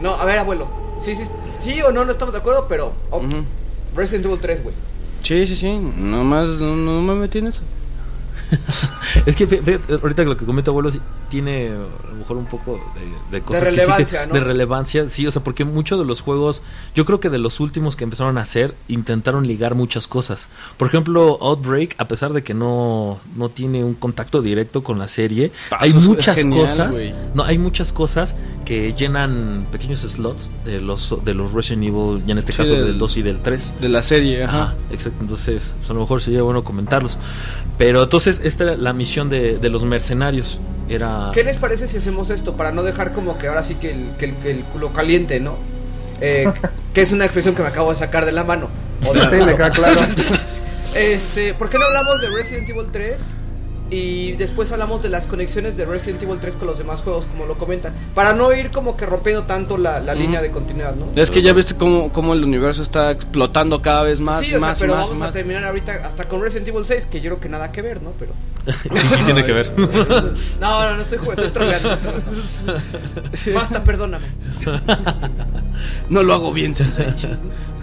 No, 0.00 0.14
a 0.14 0.24
ver, 0.24 0.38
abuelo. 0.38 0.68
Sí, 1.00 1.14
sí, 1.16 1.24
sí 1.60 1.80
o 1.82 1.92
no, 1.92 2.04
no 2.04 2.12
estamos 2.12 2.32
de 2.32 2.40
acuerdo, 2.40 2.66
pero. 2.68 2.92
oh. 3.10 3.22
Resident 3.94 4.26
Evil 4.26 4.38
3, 4.40 4.62
güey. 4.62 4.74
Sí, 5.22 5.46
sí, 5.46 5.56
sí, 5.56 5.78
nomás 5.96 6.46
no, 6.48 6.76
no 6.76 7.00
me 7.02 7.14
metí 7.14 7.38
en 7.38 7.48
eso. 7.48 7.62
Es 9.26 9.34
que 9.36 9.46
fíjate, 9.46 9.78
ahorita 9.94 10.22
que 10.24 10.28
lo 10.28 10.36
que 10.36 10.44
comenta 10.44 10.70
abuelo 10.70 10.90
sí 10.90 11.00
tiene 11.28 11.68
a 11.68 12.08
lo 12.10 12.14
mejor 12.16 12.36
un 12.36 12.46
poco 12.46 12.80
de, 13.30 13.36
de 13.38 13.42
cosas 13.44 13.64
que 13.64 13.70
sí 13.70 13.76
que- 13.76 13.80
relevancia, 13.82 14.26
¿no? 14.26 14.34
de 14.34 14.40
relevancia, 14.40 15.08
sí, 15.08 15.26
o 15.26 15.30
sea, 15.30 15.42
porque 15.42 15.64
muchos 15.64 15.98
de 15.98 16.04
los 16.04 16.20
juegos, 16.20 16.62
yo 16.94 17.04
creo 17.04 17.18
que 17.20 17.30
de 17.30 17.38
los 17.38 17.58
últimos 17.60 17.96
que 17.96 18.04
empezaron 18.04 18.38
a 18.38 18.42
hacer, 18.42 18.74
intentaron 18.88 19.46
ligar 19.46 19.74
muchas 19.74 20.06
cosas. 20.06 20.48
Por 20.76 20.88
ejemplo, 20.88 21.38
Outbreak, 21.40 21.94
a 21.98 22.06
pesar 22.08 22.32
de 22.32 22.42
que 22.42 22.54
no, 22.54 23.18
no 23.36 23.48
tiene 23.48 23.82
un 23.84 23.94
contacto 23.94 24.42
directo 24.42 24.82
con 24.82 24.98
la 24.98 25.08
serie, 25.08 25.50
hay 25.70 25.92
muchas 25.94 26.38
genial, 26.38 26.60
cosas, 26.62 27.02
no, 27.34 27.42
hay 27.44 27.58
muchas 27.58 27.92
cosas 27.92 28.36
que 28.64 28.92
llenan 28.94 29.66
pequeños 29.72 30.00
slots 30.00 30.50
de 30.64 30.80
los 30.80 31.14
de 31.24 31.34
los 31.34 31.52
Resident 31.52 31.84
Evil, 31.84 32.22
y 32.26 32.30
en 32.32 32.38
este 32.38 32.52
Sí, 32.52 32.58
caso 32.58 32.74
del- 32.74 32.86
del 32.86 32.98
2 32.98 33.16
y 33.16 33.22
del 33.22 33.40
3. 33.40 33.74
De 33.80 33.88
la 33.88 34.02
serie, 34.02 34.44
ajá. 34.44 34.62
Ajá, 34.62 34.74
exacto. 34.90 35.18
Entonces, 35.22 35.72
pues, 35.78 35.90
a 35.90 35.94
lo 35.94 36.00
mejor 36.00 36.20
sería 36.20 36.42
bueno 36.42 36.62
comentarlos. 36.64 37.16
Pero 37.78 38.02
entonces, 38.04 38.35
esta 38.44 38.64
era 38.64 38.76
la 38.76 38.92
misión 38.92 39.28
de, 39.28 39.58
de 39.58 39.68
los 39.68 39.84
mercenarios. 39.84 40.60
Era. 40.88 41.30
¿Qué 41.34 41.42
les 41.42 41.56
parece 41.56 41.88
si 41.88 41.96
hacemos 41.96 42.30
esto? 42.30 42.56
Para 42.56 42.70
no 42.72 42.82
dejar 42.82 43.12
como 43.12 43.38
que 43.38 43.48
ahora 43.48 43.62
sí 43.62 43.74
que 43.74 43.90
el, 43.90 44.10
que 44.18 44.26
el, 44.26 44.34
que 44.36 44.50
el 44.50 44.64
culo 44.64 44.92
caliente, 44.92 45.40
¿no? 45.40 45.56
Eh, 46.20 46.48
que 46.94 47.02
es 47.02 47.12
una 47.12 47.24
expresión 47.24 47.54
que 47.54 47.62
me 47.62 47.68
acabo 47.68 47.90
de 47.90 47.96
sacar 47.96 48.24
de 48.24 48.32
la 48.32 48.44
mano. 48.44 48.68
O 49.04 49.12
de 49.12 49.20
la 49.20 49.30
Sí, 49.30 49.36
me 49.36 49.56
queda 49.56 49.70
claro. 49.70 50.00
Este, 50.94 51.52
¿por 51.52 51.68
qué 51.68 51.78
no 51.78 51.84
hablamos 51.84 52.20
de 52.20 52.28
Resident 52.28 52.68
Evil 52.70 52.86
3? 52.92 53.20
Y 53.88 54.32
después 54.32 54.72
hablamos 54.72 55.02
de 55.02 55.08
las 55.08 55.28
conexiones 55.28 55.76
de 55.76 55.84
Resident 55.84 56.22
Evil 56.22 56.38
3 56.40 56.56
con 56.56 56.66
los 56.66 56.78
demás 56.78 57.00
juegos, 57.02 57.26
como 57.26 57.46
lo 57.46 57.56
comentan. 57.56 57.94
Para 58.14 58.32
no 58.32 58.52
ir 58.52 58.70
como 58.70 58.96
que 58.96 59.06
rompiendo 59.06 59.44
tanto 59.44 59.76
la, 59.76 60.00
línea 60.14 60.42
de 60.42 60.50
continuidad, 60.50 60.94
¿no? 60.96 61.06
Es 61.20 61.30
que 61.30 61.40
ya 61.40 61.52
viste 61.52 61.76
cómo, 61.76 62.10
cómo 62.10 62.34
el 62.34 62.42
universo 62.42 62.82
está 62.82 63.12
explotando 63.12 63.82
cada 63.82 64.02
vez 64.02 64.18
más 64.18 64.40
sí, 64.40 64.52
y 64.52 64.54
o 64.54 64.58
sea, 64.58 64.68
más 64.68 64.78
y 64.78 64.80
pero 64.80 64.96
más 64.96 65.08
vamos 65.08 65.22
a 65.22 65.30
terminar 65.30 65.64
ahorita 65.64 66.00
hasta 66.04 66.26
con 66.26 66.42
Resident 66.42 66.68
Evil 66.68 66.84
6, 66.84 67.06
que 67.06 67.20
yo 67.20 67.30
creo 67.30 67.40
que 67.40 67.48
nada 67.48 67.70
que 67.70 67.82
ver, 67.82 68.02
¿no? 68.02 68.12
Pero. 68.18 68.32
sí, 68.66 69.08
sí, 69.08 69.24
tiene 69.24 69.44
que 69.44 69.52
ver. 69.52 69.72
No, 70.60 70.84
no, 70.84 70.96
no 70.96 71.02
estoy 71.02 71.18
jugando, 71.18 71.44
estoy 71.44 71.62
troleando. 71.62 71.98
Basta, 73.54 73.84
perdóname. 73.84 74.26
No 76.08 76.22
lo 76.22 76.34
hago 76.34 76.52
bien, 76.52 76.74
Sensei. 76.74 77.06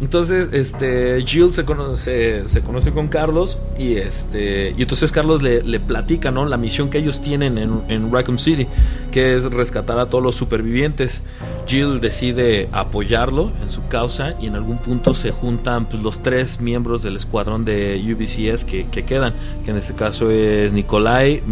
Entonces, 0.00 0.48
este, 0.52 1.22
Jill 1.24 1.52
se 1.52 1.64
conoce, 1.64 2.48
se 2.48 2.60
conoce 2.62 2.92
con 2.92 3.08
Carlos 3.08 3.58
y 3.78 3.96
este, 3.96 4.74
y 4.76 4.82
entonces 4.82 5.12
Carlos 5.12 5.42
le, 5.42 5.62
le 5.62 5.80
platica, 5.80 6.30
¿no? 6.30 6.44
La 6.44 6.56
misión 6.56 6.90
que 6.90 6.98
ellos 6.98 7.20
tienen 7.20 7.58
en, 7.58 7.82
en 7.88 8.12
Raccoon 8.12 8.38
City, 8.38 8.66
que 9.10 9.36
es 9.36 9.44
rescatar 9.44 9.98
a 9.98 10.06
todos 10.06 10.22
los 10.22 10.34
supervivientes. 10.34 11.22
Jill 11.66 12.00
decide 12.00 12.68
apoyarlo 12.72 13.52
en 13.62 13.70
su 13.70 13.86
causa 13.86 14.34
y 14.40 14.46
en 14.46 14.56
algún 14.56 14.78
punto 14.78 15.14
se 15.14 15.30
juntan 15.30 15.86
pues, 15.86 16.02
los 16.02 16.22
tres 16.22 16.60
miembros 16.60 17.02
del 17.02 17.16
escuadrón 17.16 17.64
de 17.64 18.00
UBCS 18.12 18.64
que, 18.64 18.86
que 18.86 19.04
quedan, 19.04 19.32
que 19.64 19.70
en 19.70 19.76
este 19.76 19.94
caso 19.94 20.30
es 20.30 20.72
Nikolai, 20.72 21.42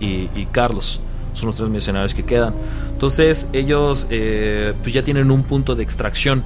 y, 0.00 0.28
y 0.34 0.48
Carlos. 0.52 1.00
Son 1.34 1.46
los 1.46 1.56
tres 1.56 1.68
mercenarios 1.68 2.14
que 2.14 2.24
quedan. 2.24 2.54
Entonces 2.92 3.48
ellos 3.52 4.06
eh, 4.10 4.72
pues 4.82 4.94
ya 4.94 5.04
tienen 5.04 5.30
un 5.30 5.42
punto 5.42 5.74
de 5.74 5.82
extracción 5.82 6.44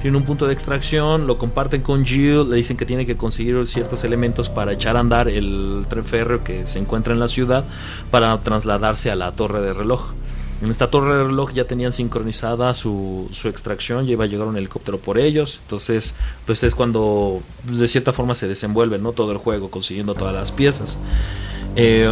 tiene 0.00 0.16
un 0.16 0.24
punto 0.24 0.46
de 0.46 0.54
extracción, 0.54 1.26
lo 1.26 1.36
comparten 1.36 1.82
con 1.82 2.06
Jill, 2.06 2.48
le 2.48 2.56
dicen 2.56 2.76
que 2.76 2.86
tiene 2.86 3.04
que 3.04 3.16
conseguir 3.16 3.66
ciertos 3.66 4.02
elementos 4.04 4.48
para 4.48 4.72
echar 4.72 4.96
a 4.96 5.00
andar 5.00 5.28
el 5.28 5.84
tren 5.88 6.04
férreo 6.04 6.42
que 6.42 6.66
se 6.66 6.78
encuentra 6.78 7.12
en 7.12 7.20
la 7.20 7.28
ciudad 7.28 7.64
para 8.10 8.36
trasladarse 8.38 9.10
a 9.10 9.16
la 9.16 9.32
torre 9.32 9.60
de 9.60 9.74
reloj. 9.74 10.12
En 10.62 10.70
esta 10.70 10.90
torre 10.90 11.16
de 11.16 11.24
reloj 11.24 11.52
ya 11.52 11.64
tenían 11.64 11.92
sincronizada 11.92 12.74
su, 12.74 13.28
su 13.32 13.48
extracción, 13.48 14.06
ya 14.06 14.12
iba 14.12 14.24
a 14.24 14.26
llegar 14.26 14.46
un 14.46 14.56
helicóptero 14.56 14.98
por 14.98 15.18
ellos, 15.18 15.60
entonces 15.64 16.14
pues 16.46 16.62
es 16.64 16.74
cuando 16.74 17.40
de 17.64 17.88
cierta 17.88 18.12
forma 18.12 18.34
se 18.34 18.48
desenvuelve 18.48 18.98
¿no? 18.98 19.12
todo 19.12 19.32
el 19.32 19.38
juego 19.38 19.70
consiguiendo 19.70 20.14
todas 20.14 20.34
las 20.34 20.52
piezas. 20.52 20.98
Eh, 21.76 22.08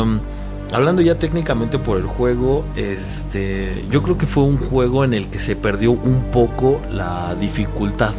Hablando 0.72 1.00
ya 1.00 1.18
técnicamente 1.18 1.78
por 1.78 1.96
el 1.96 2.04
juego, 2.04 2.62
este, 2.76 3.84
yo 3.90 4.02
creo 4.02 4.18
que 4.18 4.26
fue 4.26 4.42
un 4.44 4.58
juego 4.58 5.02
en 5.04 5.14
el 5.14 5.28
que 5.28 5.40
se 5.40 5.56
perdió 5.56 5.92
un 5.92 6.24
poco 6.30 6.80
la 6.92 7.34
dificultad. 7.40 8.12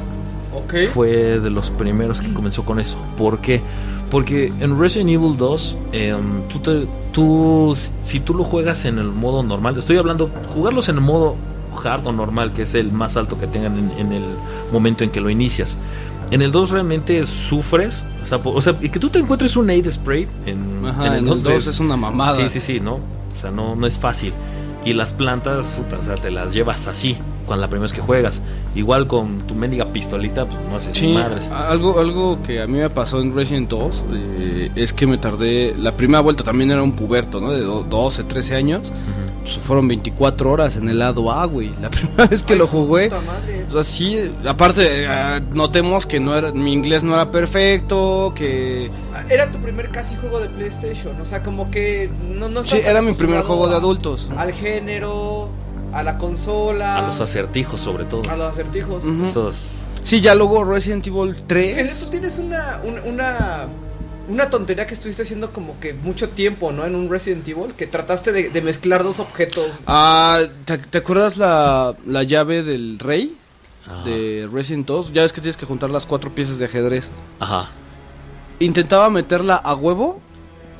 Fue 0.87 1.39
de 1.39 1.49
los 1.51 1.69
primeros 1.69 2.21
que 2.21 2.33
comenzó 2.33 2.63
con 2.65 2.79
eso. 2.79 2.97
¿Por 3.17 3.37
qué? 3.39 3.61
Porque 4.09 4.51
en 4.59 4.79
Resident 4.79 5.11
Evil 5.11 5.37
2, 5.37 5.77
em, 5.91 6.41
tú, 6.51 6.59
te- 6.59 6.87
tú- 7.11 7.77
si 8.01 8.19
tú 8.19 8.33
lo 8.33 8.43
juegas 8.43 8.85
en 8.85 8.97
el 8.97 9.09
modo 9.09 9.43
normal, 9.43 9.77
estoy 9.77 9.97
hablando, 9.97 10.29
jugarlos 10.55 10.89
en 10.89 10.95
el 10.95 11.01
modo 11.01 11.35
hard 11.83 12.07
o 12.07 12.11
normal, 12.11 12.51
que 12.51 12.63
es 12.63 12.73
el 12.73 12.91
más 12.91 13.15
alto 13.15 13.37
que 13.39 13.45
tengan 13.45 13.77
en, 13.77 14.07
en 14.07 14.11
el 14.11 14.23
momento 14.73 15.03
en 15.03 15.11
que 15.11 15.21
lo 15.21 15.29
inicias. 15.29 15.77
En 16.31 16.41
el 16.41 16.51
2 16.51 16.69
realmente 16.71 17.25
sufres, 17.25 18.03
o 18.21 18.25
sea, 18.25 18.39
o 18.43 18.61
sea, 18.61 18.73
que 18.73 18.99
tú 18.99 19.09
te 19.09 19.19
encuentres 19.19 19.55
un 19.57 19.69
aid 19.69 19.89
spray 19.89 20.27
en, 20.45 20.85
Ajá, 20.85 21.07
en 21.07 21.13
en 21.13 21.27
el 21.27 21.41
2 21.43 21.67
es 21.67 21.79
una 21.79 21.97
mamada. 21.97 22.33
Sí, 22.35 22.49
sí, 22.49 22.59
sí, 22.61 22.79
¿no? 22.79 22.95
O 22.95 23.39
sea, 23.41 23.49
no, 23.51 23.75
no 23.75 23.87
es 23.87 23.97
fácil. 23.97 24.33
Y 24.85 24.93
las 24.93 25.11
plantas, 25.11 25.67
puta, 25.71 25.97
o 25.99 26.03
sea, 26.05 26.15
te 26.15 26.31
las 26.31 26.53
llevas 26.53 26.87
así, 26.87 27.17
cuando 27.45 27.61
la 27.61 27.67
primera 27.67 27.83
vez 27.83 27.93
que 27.93 27.99
juegas. 28.01 28.41
Igual 28.75 29.07
con 29.07 29.39
tu 29.39 29.55
mendiga 29.55 29.85
pistolita, 29.85 30.45
pues 30.45 30.57
no 30.69 30.75
haces 30.77 30.93
ni 30.93 30.99
Sí, 31.09 31.13
madres. 31.13 31.49
algo, 31.49 31.99
algo 31.99 32.39
que 32.43 32.61
a 32.61 32.67
mí 32.67 32.77
me 32.77 32.89
pasó 32.89 33.19
en 33.21 33.35
Resident 33.35 33.67
2 33.69 34.03
eh, 34.13 34.71
es 34.75 34.93
que 34.93 35.05
me 35.07 35.17
tardé. 35.17 35.75
La 35.77 35.91
primera 35.93 36.21
vuelta 36.21 36.43
también 36.43 36.69
era 36.71 36.81
un 36.83 36.93
puberto, 36.93 37.41
¿no? 37.41 37.51
De 37.51 37.61
do- 37.61 37.83
12, 37.89 38.23
13 38.23 38.55
años. 38.55 38.93
Pues 39.55 39.65
fueron 39.65 39.87
24 39.87 40.51
horas 40.51 40.75
en 40.75 40.89
el 40.89 40.99
lado 40.99 41.31
A, 41.31 41.45
güey. 41.45 41.71
La 41.81 41.89
primera 41.91 42.27
vez 42.27 42.43
que 42.43 42.53
Ay, 42.53 42.59
lo 42.59 42.67
jugué. 42.67 43.09
O 43.69 43.73
sea, 43.73 43.83
sí, 43.83 44.31
aparte, 44.45 45.05
eh, 45.05 45.41
notemos 45.53 46.05
que 46.05 46.19
no 46.19 46.35
era, 46.37 46.51
mi 46.51 46.71
inglés 46.73 47.03
no 47.03 47.13
era 47.15 47.31
perfecto, 47.31 48.31
que... 48.35 48.89
Era 49.29 49.51
tu 49.51 49.57
primer 49.59 49.89
casi 49.89 50.15
juego 50.15 50.39
de 50.39 50.49
PlayStation, 50.49 51.19
o 51.21 51.25
sea, 51.25 51.41
como 51.43 51.69
que 51.71 52.09
no, 52.35 52.49
no 52.49 52.63
Sí, 52.63 52.79
era 52.83 53.01
mi 53.01 53.13
primer 53.13 53.41
juego 53.41 53.67
de 53.67 53.75
adultos. 53.75 54.29
Al 54.37 54.53
género, 54.53 55.49
a 55.93 56.03
la 56.03 56.17
consola, 56.17 56.97
A 56.97 57.07
los 57.07 57.19
acertijos, 57.21 57.79
sobre 57.81 58.05
todo. 58.05 58.29
a 58.29 58.35
los 58.37 58.51
acertijos. 58.53 59.03
Sí, 60.03 60.21
ya 60.21 60.33
luego 60.35 60.63
Resident 60.63 61.05
Evil 61.07 61.35
Que 61.35 61.41
3... 61.47 61.99
tú 61.99 62.05
tienes 62.09 62.39
una, 62.39 62.79
un- 62.83 63.13
una, 63.13 63.65
una 64.29 64.49
tontería 64.49 64.87
que 64.87 64.93
estuviste 64.93 65.23
haciendo 65.23 65.51
como 65.51 65.77
que 65.79 65.93
mucho 65.93 66.29
tiempo, 66.29 66.71
¿no? 66.71 66.85
En 66.85 66.95
un 66.95 67.09
Resident 67.09 67.45
Evil, 67.47 67.73
que 67.75 67.87
trataste 67.87 68.31
de, 68.31 68.49
de 68.49 68.61
mezclar 68.61 69.03
dos 69.03 69.19
objetos. 69.19 69.79
Ah, 69.87 70.41
¿te, 70.65 70.77
te 70.77 70.99
acuerdas 70.99 71.35
la, 71.37 71.95
la 72.05 72.23
llave 72.23 72.63
del 72.63 72.97
rey 72.99 73.35
Ajá. 73.85 74.03
de 74.03 74.47
Resident 74.51 74.87
2? 74.87 75.11
Ya 75.13 75.23
ves 75.23 75.33
que 75.33 75.41
tienes 75.41 75.57
que 75.57 75.65
juntar 75.65 75.89
las 75.89 76.05
cuatro 76.05 76.31
piezas 76.33 76.57
de 76.59 76.65
ajedrez. 76.65 77.09
Ajá. 77.39 77.69
Intentaba 78.59 79.09
meterla 79.09 79.55
a 79.55 79.73
huevo 79.75 80.19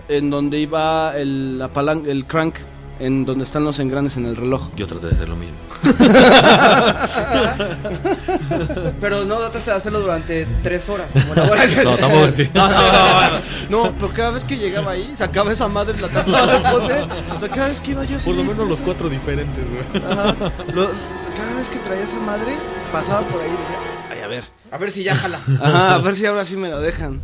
en 0.08 0.30
donde 0.30 0.60
iba 0.60 1.18
el, 1.18 1.60
la 1.60 1.72
palan- 1.74 2.08
el 2.08 2.26
crank, 2.26 2.56
en 3.00 3.26
donde 3.26 3.45
están 3.45 3.64
los 3.64 3.80
engranes 3.80 4.18
en 4.18 4.26
el 4.26 4.36
reloj. 4.36 4.68
Yo 4.76 4.86
traté 4.88 5.08
de 5.08 5.14
hacer 5.14 5.30
lo 5.30 5.38
mismo. 5.38 5.56
Pero 9.02 9.26
no 9.26 9.38
trataste 9.38 9.72
de 9.72 9.78
hacerlo 9.78 10.00
durante 10.02 10.45
tres 10.64 10.88
horas. 10.89 11.12
Como 11.14 11.34
la 11.36 11.43
buena- 11.45 11.84
No, 11.84 11.97
tampoco 11.97 12.24
así. 12.26 12.50
No, 12.54 12.68
no, 12.70 12.82
no, 12.82 13.39
no, 13.70 13.91
pero 13.97 14.14
cada 14.14 14.32
vez 14.32 14.43
que 14.43 14.58
llegaba 14.58 14.91
ahí, 14.91 15.12
sacaba 15.14 15.52
esa 15.52 15.68
madre 15.68 15.95
y 15.97 16.02
la 16.02 16.08
trataba 16.10 16.47
de 16.47 16.60
poner. 16.72 17.08
O 17.36 17.39
sea, 17.39 17.50
cada 17.50 17.68
vez 17.70 17.80
que 17.80 17.91
iba 17.91 18.04
yo 18.06 18.18
así. 18.18 18.26
Por 18.26 18.36
lo 18.36 18.43
menos 18.43 18.68
los 18.68 18.82
cuatro 18.82 19.10
diferentes, 19.10 19.68
güey. 19.70 20.04
Ajá. 20.04 20.36
Lo- 20.74 20.89
cada 21.38 21.54
vez 21.56 21.70
que 21.70 21.78
traía 21.80 22.04
esa 22.04 22.20
madre, 22.20 22.56
pasaba 22.91 23.22
por 23.28 23.39
ahí 23.41 23.47
y 23.47 23.52
decía, 23.52 23.78
ay, 24.12 24.20
a 24.22 24.28
ver. 24.28 24.43
A 24.72 24.78
ver 24.78 24.91
si 24.91 25.04
ya 25.04 25.16
jala. 25.16 25.39
Ajá, 25.62 25.95
a 25.95 25.97
ver 26.00 26.16
si 26.16 26.26
ahora 26.26 26.45
sí 26.45 26.56
me 26.58 26.70
la 26.70 26.80
dejan. 26.80 27.22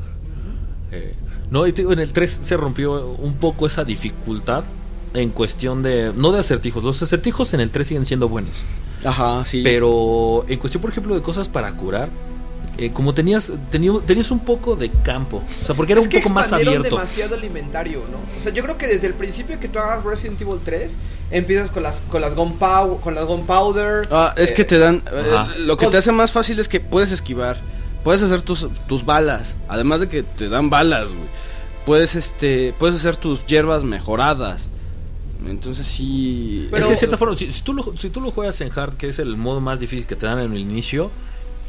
Eh, 0.91 1.15
No, 1.51 1.67
y 1.67 1.73
te 1.73 1.81
digo, 1.81 1.91
en 1.93 1.99
el 1.99 2.11
3 2.13 2.39
se 2.43 2.55
rompió 2.57 3.05
un 3.07 3.33
poco 3.35 3.67
esa 3.67 3.83
dificultad 3.83 4.63
en 5.15 5.29
cuestión 5.29 5.81
de. 5.83 6.11
No 6.15 6.31
de 6.31 6.39
acertijos. 6.39 6.83
Los 6.83 7.01
acertijos 7.01 7.53
en 7.53 7.59
el 7.61 7.71
3 7.71 7.87
siguen 7.87 8.05
siendo 8.05 8.29
buenos. 8.29 8.55
Ajá, 9.03 9.43
sí. 9.45 9.61
Pero 9.63 10.45
en 10.47 10.59
cuestión, 10.59 10.81
por 10.81 10.91
ejemplo, 10.91 11.15
de 11.15 11.21
cosas 11.21 11.47
para 11.49 11.71
curar. 11.73 12.09
eh, 12.77 12.91
como 12.91 13.13
tenías, 13.13 13.53
tení- 13.71 14.01
tenías 14.05 14.31
un 14.31 14.39
poco 14.39 14.75
de 14.75 14.89
campo. 14.89 15.37
O 15.61 15.65
sea, 15.65 15.73
porque 15.75 15.93
era 15.93 16.01
es 16.01 16.07
un 16.07 16.11
que 16.11 16.19
poco 16.19 16.33
más 16.33 16.51
abierto. 16.51 16.83
demasiado 16.83 17.35
el 17.35 17.45
inventario, 17.45 18.01
¿no? 18.11 18.17
O 18.37 18.41
sea, 18.41 18.51
yo 18.51 18.63
creo 18.63 18.77
que 18.77 18.85
desde 18.87 19.07
el 19.07 19.13
principio 19.13 19.57
que 19.61 19.69
tú 19.69 19.79
hagas 19.79 20.03
Resident 20.03 20.41
Evil 20.41 20.59
3, 20.61 20.97
empiezas 21.31 21.71
con 21.71 21.83
las 21.83 22.01
con 22.11 22.19
las 22.19 22.35
gunpowder, 22.35 22.99
con 22.99 23.15
las 23.15 23.23
gunpowder. 23.25 24.09
Ah, 24.11 24.33
es 24.35 24.51
eh, 24.51 24.53
que 24.55 24.65
te 24.65 24.77
dan. 24.77 25.01
eh, 25.09 25.35
lo 25.59 25.77
que 25.77 25.85
Con- 25.85 25.91
te 25.93 25.99
hace 25.99 26.11
más 26.11 26.33
fácil 26.33 26.59
es 26.59 26.67
que 26.67 26.81
puedes 26.81 27.13
esquivar. 27.13 27.61
Puedes 28.03 28.21
hacer 28.21 28.41
tus, 28.41 28.67
tus 28.87 29.05
balas. 29.05 29.55
Además 29.69 30.01
de 30.01 30.09
que 30.09 30.23
te 30.23 30.49
dan 30.49 30.69
balas, 30.69 31.13
güey. 31.15 31.27
Puedes, 31.85 32.15
este, 32.15 32.73
puedes 32.77 32.97
hacer 32.97 33.15
tus 33.15 33.45
hierbas 33.45 33.85
mejoradas. 33.85 34.67
Entonces 35.47 35.85
sí. 35.85 36.67
Pero- 36.71 36.79
es 36.79 36.85
que 36.85 36.91
de 36.91 36.97
cierta 36.97 37.17
forma, 37.17 37.35
si, 37.35 37.51
si 37.51 37.61
tú 37.61 37.73
lo, 37.73 37.95
si 37.97 38.09
tú 38.09 38.21
lo 38.21 38.31
juegas 38.31 38.59
en 38.61 38.71
hard, 38.77 38.93
que 38.97 39.09
es 39.09 39.19
el 39.19 39.35
modo 39.37 39.61
más 39.61 39.79
difícil 39.79 40.07
que 40.07 40.15
te 40.15 40.25
dan 40.25 40.39
en 40.39 40.51
el 40.53 40.59
inicio, 40.59 41.11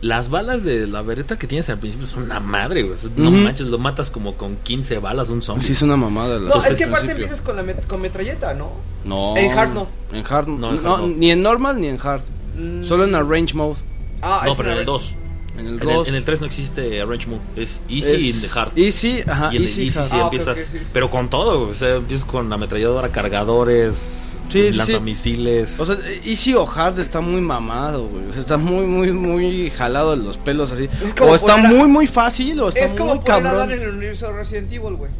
las 0.03 0.29
balas 0.29 0.63
de 0.63 0.87
la 0.87 1.01
vereta 1.03 1.39
que 1.39 1.47
tienes 1.47 1.69
al 1.71 1.79
principio 1.79 2.07
son 2.07 2.25
una 2.25 2.39
madre, 2.41 2.83
güey. 2.83 2.99
No 3.17 3.31
manches, 3.31 3.67
lo 3.69 3.79
matas 3.79 4.11
como 4.11 4.35
con 4.35 4.57
15 4.57 4.99
balas 4.99 5.29
un 5.31 5.43
zombie. 5.43 5.65
Sí, 5.65 5.73
es 5.73 5.83
una 5.83 5.97
mamada. 5.97 6.35
la- 6.35 6.41
No, 6.41 6.47
Entonces, 6.47 6.73
es 6.73 6.79
que 6.79 6.85
aparte 6.85 7.07
principio. 7.07 7.25
empiezas 7.25 7.41
con 7.47 7.57
la 7.57 7.63
met- 7.63 7.87
con 7.87 8.01
metralleta, 8.03 8.55
¿no? 8.55 8.73
No. 9.05 9.35
En 9.37 9.53
hard 9.59 9.73
no. 9.73 9.89
En 10.13 10.25
hard 10.29 10.49
no. 10.49 10.59
No, 10.59 10.71
en 10.73 10.77
hard 10.79 10.83
no, 10.83 10.99
no. 10.99 11.07
Ni 11.09 11.31
en 11.31 11.43
normal 11.43 11.81
ni 11.81 11.89
en 11.89 11.99
hard. 12.03 12.23
Mm. 12.59 12.85
Solo 12.85 13.05
en 13.05 13.15
arrange 13.15 13.55
mode. 13.55 13.77
Ah, 14.23 14.43
no, 14.45 14.53
es 14.53 14.57
pero 14.59 14.73
en 14.73 14.79
el 14.79 14.85
2. 14.85 15.15
En 15.59 15.67
el 15.67 15.75
En 15.81 15.89
el, 15.89 15.95
2. 15.97 16.09
en 16.09 16.15
el 16.15 16.25
3 16.25 16.41
no 16.41 16.47
existe 16.47 17.01
arrange 17.01 17.27
mode. 17.29 17.41
Es 17.57 17.81
easy 17.89 18.15
es 18.15 18.23
y 18.23 18.31
en 18.31 18.41
the 18.43 18.49
hard. 18.59 18.73
Easy, 18.79 19.23
ajá. 19.27 19.51
y 19.53 19.57
en 19.57 19.63
easy, 19.63 19.81
el 19.83 19.87
easy 19.89 19.99
hard. 19.99 20.09
sí 20.09 20.15
Ah, 20.17 20.21
empiezas. 20.25 20.73
Pero 20.93 21.11
con 21.11 21.29
todo. 21.31 21.69
O 21.69 21.75
sea, 21.75 21.95
empiezas 21.97 22.25
con 22.27 22.53
ametralladora, 22.53 23.09
cargadores, 23.11 24.39
Sí, 24.49 24.71
lanzamisiles. 24.71 25.81
O 25.81 25.87
sea, 25.87 25.97
easy 26.25 26.55
o 26.55 26.69
hard 26.71 27.01
está 27.01 27.21
muy 27.21 27.41
mamado, 27.41 28.07
güey. 28.07 28.27
O 28.29 28.33
sea, 28.33 28.41
está 28.43 28.57
muy, 28.59 28.87
muy, 28.87 29.13
muy 29.13 29.71
jalado 29.71 30.17
de 30.17 30.23
los 30.23 30.37
pelos 30.39 30.71
así. 30.73 30.89
Es 31.03 31.15
O 31.21 31.35
está 31.35 31.55
a- 31.55 31.57
muy, 31.57 31.89
muy 31.89 32.07
fácil 32.07 32.61
o 32.61 32.69
está 32.69 32.81
Es 32.85 32.93
como 32.93 33.15
muy 33.17 33.25
poner 33.25 33.33
a 33.47 33.51
cabrón. 33.51 33.69
Dan 33.69 33.71
en 33.79 33.81
el 33.83 33.97
universo 33.97 34.27
de 34.29 34.33
Resident 34.35 34.71
Evil, 34.73 34.95
güey. 34.97 35.11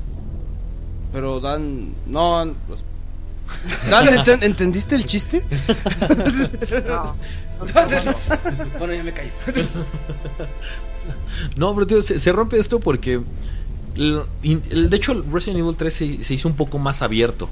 Pero 1.13 1.41
Dan, 1.41 1.93
no. 2.07 2.55
pues- 2.69 2.85
Dan, 3.91 4.07
enten- 4.09 4.43
¿entendiste 4.43 4.95
el 4.97 5.07
chiste? 5.07 5.43
bueno, 8.79 8.95
ya 8.95 9.03
me 9.03 9.13
caí. 9.13 9.31
No, 11.57 11.75
pero 11.75 11.87
tío, 11.87 12.03
se, 12.03 12.19
se 12.19 12.33
rompe 12.33 12.59
esto 12.59 12.81
porque. 12.81 13.21
el- 13.97 14.23
de 14.91 14.97
hecho, 14.97 15.13
el 15.13 15.25
Resident 15.31 15.61
Evil 15.61 15.77
3 15.77 15.93
se, 15.95 16.25
se 16.25 16.35
hizo 16.35 16.49
un 16.49 16.57
poco 16.57 16.79
más 16.79 17.03
abierto. 17.03 17.49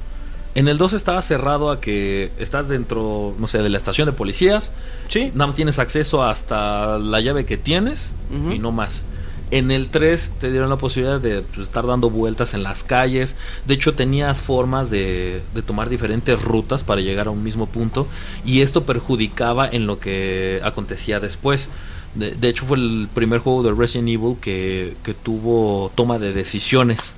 En 0.55 0.69
el 0.69 0.79
2 0.79 0.93
estaba 0.93 1.21
cerrado 1.23 1.71
a 1.71 1.81
que 1.81 2.31
estás 2.39 2.69
dentro, 2.69 3.35
no 3.39 3.47
sé, 3.49 3.59
de 3.63 3.69
la 3.69 3.77
estación 3.77 4.07
de 4.07 4.13
policías. 4.13 4.73
Sí. 5.09 5.31
Nada 5.35 5.47
más 5.49 5.57
tienes 5.57 5.79
acceso 5.79 6.23
hasta 6.23 6.99
la 6.99 7.21
llave 7.21 7.45
que 7.45 7.57
tienes 7.57 8.13
y 8.53 8.59
no 8.59 8.73
más. 8.73 9.05
En 9.51 9.71
el 9.71 9.89
3 9.89 10.33
te 10.41 10.51
dieron 10.51 10.71
la 10.71 10.77
posibilidad 10.77 11.21
de 11.21 11.43
pues, 11.43 11.61
estar 11.61 11.87
dando 11.87 12.11
vueltas 12.11 12.55
en 12.55 12.63
las 12.63 12.83
calles. 12.83 13.37
De 13.67 13.75
hecho, 13.75 13.95
tenías 13.95 14.41
formas 14.41 14.91
de, 14.91 15.43
tomar 15.67 15.89
diferentes 15.89 16.41
rutas 16.43 16.83
para 16.83 17.01
llegar 17.01 17.27
a 17.27 17.31
un 17.31 17.43
mismo 17.43 17.67
punto. 17.67 18.07
Y 18.45 18.63
esto 18.63 18.85
perjudicaba 18.85 19.69
en 19.69 19.87
lo 19.87 20.01
que 20.01 20.61
acontecía 20.63 21.21
después. 21.21 21.69
De, 22.15 22.49
hecho, 22.49 22.65
fue 22.65 22.79
el 22.79 23.09
primer 23.13 23.41
juego 23.41 23.63
de 23.63 23.73
Resident 23.73 24.09
Evil 24.09 24.37
que, 24.41 24.97
tuvo 25.23 25.91
toma 25.95 26.19
de 26.19 26.33
decisiones. 26.33 27.15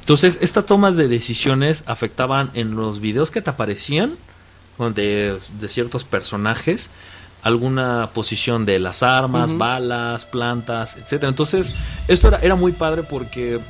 Entonces, 0.00 0.38
estas 0.40 0.66
tomas 0.66 0.96
de 0.96 1.08
decisiones 1.08 1.84
afectaban 1.86 2.50
en 2.54 2.76
los 2.76 3.00
videos 3.00 3.30
que 3.30 3.42
te 3.42 3.50
aparecían 3.50 4.16
de 4.78 5.38
ciertos 5.68 6.04
personajes 6.04 6.90
alguna 7.46 8.10
posición 8.12 8.64
de 8.64 8.78
las 8.78 9.02
armas, 9.02 9.56
balas, 9.56 10.24
plantas, 10.24 10.96
etcétera. 10.96 11.28
Entonces, 11.30 11.74
esto 12.08 12.28
era, 12.28 12.38
era 12.38 12.56
muy 12.56 12.72
padre 12.72 13.02
porque 13.02 13.60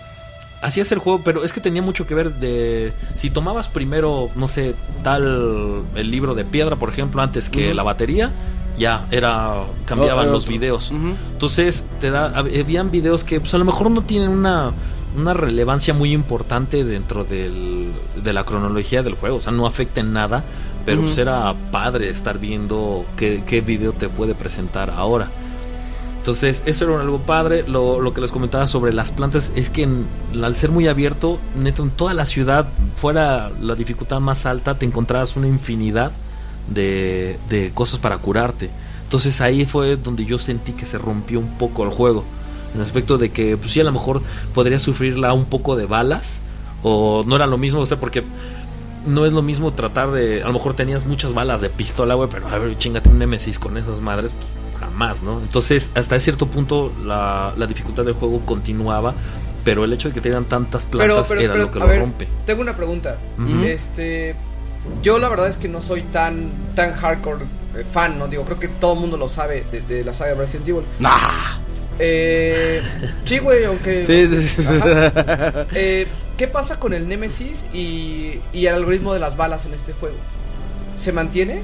hacías 0.62 0.90
el 0.92 0.98
juego, 0.98 1.20
pero 1.22 1.44
es 1.44 1.52
que 1.52 1.60
tenía 1.60 1.82
mucho 1.82 2.06
que 2.06 2.14
ver 2.14 2.34
de 2.34 2.92
si 3.14 3.30
tomabas 3.30 3.68
primero, 3.68 4.30
no 4.34 4.48
sé, 4.48 4.74
tal 5.02 5.82
el 5.94 6.10
libro 6.10 6.34
de 6.34 6.44
piedra, 6.44 6.76
por 6.76 6.88
ejemplo, 6.88 7.20
antes 7.22 7.48
que 7.50 7.74
la 7.74 7.82
batería, 7.82 8.30
ya 8.78 9.06
era 9.10 9.54
cambiaban 9.86 10.18
Oh, 10.18 10.22
era 10.24 10.32
los 10.32 10.46
videos. 10.46 10.90
Entonces, 10.90 11.84
te 12.00 12.10
da 12.10 12.32
hab- 12.34 12.60
habían 12.60 12.90
videos 12.90 13.24
que 13.24 13.40
pues, 13.40 13.52
a 13.54 13.58
lo 13.58 13.64
mejor 13.64 13.90
no 13.90 14.02
tienen 14.02 14.30
una 14.30 14.72
una 15.16 15.32
relevancia 15.32 15.94
muy 15.94 16.12
importante 16.12 16.84
dentro 16.84 17.24
del, 17.24 17.90
de 18.22 18.32
la 18.34 18.44
cronología 18.44 19.02
del 19.02 19.14
juego, 19.14 19.36
o 19.36 19.40
sea, 19.40 19.50
no 19.50 19.66
afecta 19.66 20.00
en 20.02 20.12
nada, 20.12 20.44
pero 20.86 21.02
pues 21.02 21.18
era 21.18 21.54
padre 21.70 22.08
estar 22.08 22.38
viendo 22.38 23.04
qué, 23.18 23.42
qué 23.46 23.60
video 23.60 23.92
te 23.92 24.08
puede 24.08 24.34
presentar 24.34 24.88
ahora. 24.90 25.28
Entonces, 26.18 26.62
eso 26.66 26.86
era 26.90 27.00
algo 27.02 27.18
padre. 27.18 27.64
Lo, 27.68 28.00
lo 28.00 28.12
que 28.14 28.20
les 28.20 28.32
comentaba 28.32 28.66
sobre 28.66 28.92
las 28.92 29.10
plantas 29.12 29.52
es 29.54 29.70
que 29.70 29.82
en- 29.84 30.06
al 30.42 30.56
ser 30.56 30.70
muy 30.70 30.88
abierto, 30.88 31.38
neto, 31.60 31.82
en 31.84 31.90
toda 31.90 32.14
la 32.14 32.26
ciudad, 32.26 32.66
fuera 32.96 33.50
la 33.60 33.74
dificultad 33.76 34.18
más 34.20 34.44
alta, 34.46 34.76
te 34.76 34.86
encontrabas 34.86 35.36
una 35.36 35.46
infinidad 35.46 36.10
de, 36.68 37.38
de 37.48 37.70
cosas 37.72 38.00
para 38.00 38.18
curarte. 38.18 38.70
Entonces 39.04 39.40
ahí 39.40 39.66
fue 39.66 39.96
donde 39.96 40.24
yo 40.24 40.38
sentí 40.38 40.72
que 40.72 40.84
se 40.86 40.98
rompió 40.98 41.38
un 41.38 41.58
poco 41.58 41.84
el 41.84 41.90
juego. 41.90 42.24
En 42.74 42.80
el 42.80 42.86
aspecto 42.86 43.18
de 43.18 43.30
que, 43.30 43.56
pues 43.56 43.70
sí, 43.70 43.80
a 43.80 43.84
lo 43.84 43.92
mejor 43.92 44.20
podría 44.52 44.80
sufrirla 44.80 45.32
un 45.32 45.44
poco 45.44 45.76
de 45.76 45.86
balas. 45.86 46.40
O 46.82 47.22
no 47.26 47.36
era 47.36 47.46
lo 47.46 47.56
mismo, 47.56 47.80
o 47.80 47.86
sea, 47.86 47.98
porque 48.00 48.22
no 49.06 49.26
es 49.26 49.32
lo 49.32 49.42
mismo 49.42 49.72
tratar 49.72 50.10
de. 50.10 50.42
A 50.42 50.46
lo 50.46 50.52
mejor 50.54 50.74
tenías 50.74 51.06
muchas 51.06 51.32
balas 51.32 51.60
de 51.60 51.70
pistola, 51.70 52.14
güey, 52.14 52.28
pero 52.30 52.46
a 52.48 52.58
ver, 52.58 52.76
chingate 52.78 53.08
un 53.08 53.18
Nemesis 53.18 53.58
con 53.58 53.76
esas 53.76 54.00
madres, 54.00 54.32
pues, 54.32 54.80
jamás, 54.80 55.22
¿no? 55.22 55.40
Entonces, 55.40 55.90
hasta 55.94 56.18
cierto 56.20 56.46
punto, 56.46 56.92
la, 57.04 57.52
la 57.56 57.66
dificultad 57.66 58.04
del 58.04 58.14
juego 58.14 58.40
continuaba, 58.44 59.14
pero 59.64 59.84
el 59.84 59.92
hecho 59.92 60.08
de 60.08 60.14
que 60.14 60.20
tengan 60.20 60.44
tantas 60.44 60.84
Pero, 60.84 61.04
plantas 61.04 61.28
pero, 61.28 61.40
era 61.40 61.52
pero, 61.54 61.64
lo 61.64 61.72
que 61.72 61.78
a 61.78 61.80
lo 61.82 61.86
ver, 61.88 62.00
rompe. 62.00 62.28
tengo 62.44 62.60
una 62.62 62.76
pregunta. 62.76 63.16
Este, 63.64 64.34
yo 65.02 65.18
la 65.18 65.28
verdad 65.28 65.48
es 65.48 65.56
que 65.56 65.68
no 65.68 65.80
soy 65.80 66.02
tan, 66.02 66.50
tan 66.74 66.92
hardcore 66.94 67.44
eh, 67.76 67.84
fan, 67.90 68.18
¿no? 68.18 68.28
Digo, 68.28 68.44
creo 68.44 68.58
que 68.58 68.68
todo 68.68 68.92
el 68.94 69.00
mundo 69.00 69.16
lo 69.16 69.28
sabe 69.28 69.64
de, 69.72 69.80
de 69.80 70.04
la 70.04 70.14
saga 70.14 70.32
de 70.34 70.36
Resident 70.36 70.68
Evil. 70.68 70.84
Nah. 71.00 71.58
Eh, 71.98 72.82
sí, 73.24 73.38
güey, 73.38 73.64
aunque... 73.64 74.04
Sí, 74.04 74.28
sí, 74.28 74.48
sí. 74.48 74.68
Eh, 75.74 76.06
¿Qué 76.36 76.46
pasa 76.48 76.78
con 76.78 76.92
el 76.92 77.08
Nemesis 77.08 77.66
y, 77.72 78.40
y 78.52 78.66
el 78.66 78.74
algoritmo 78.74 79.14
de 79.14 79.20
las 79.20 79.36
balas 79.36 79.64
en 79.66 79.72
este 79.74 79.92
juego? 79.94 80.16
¿Se 80.98 81.12
mantiene? 81.12 81.62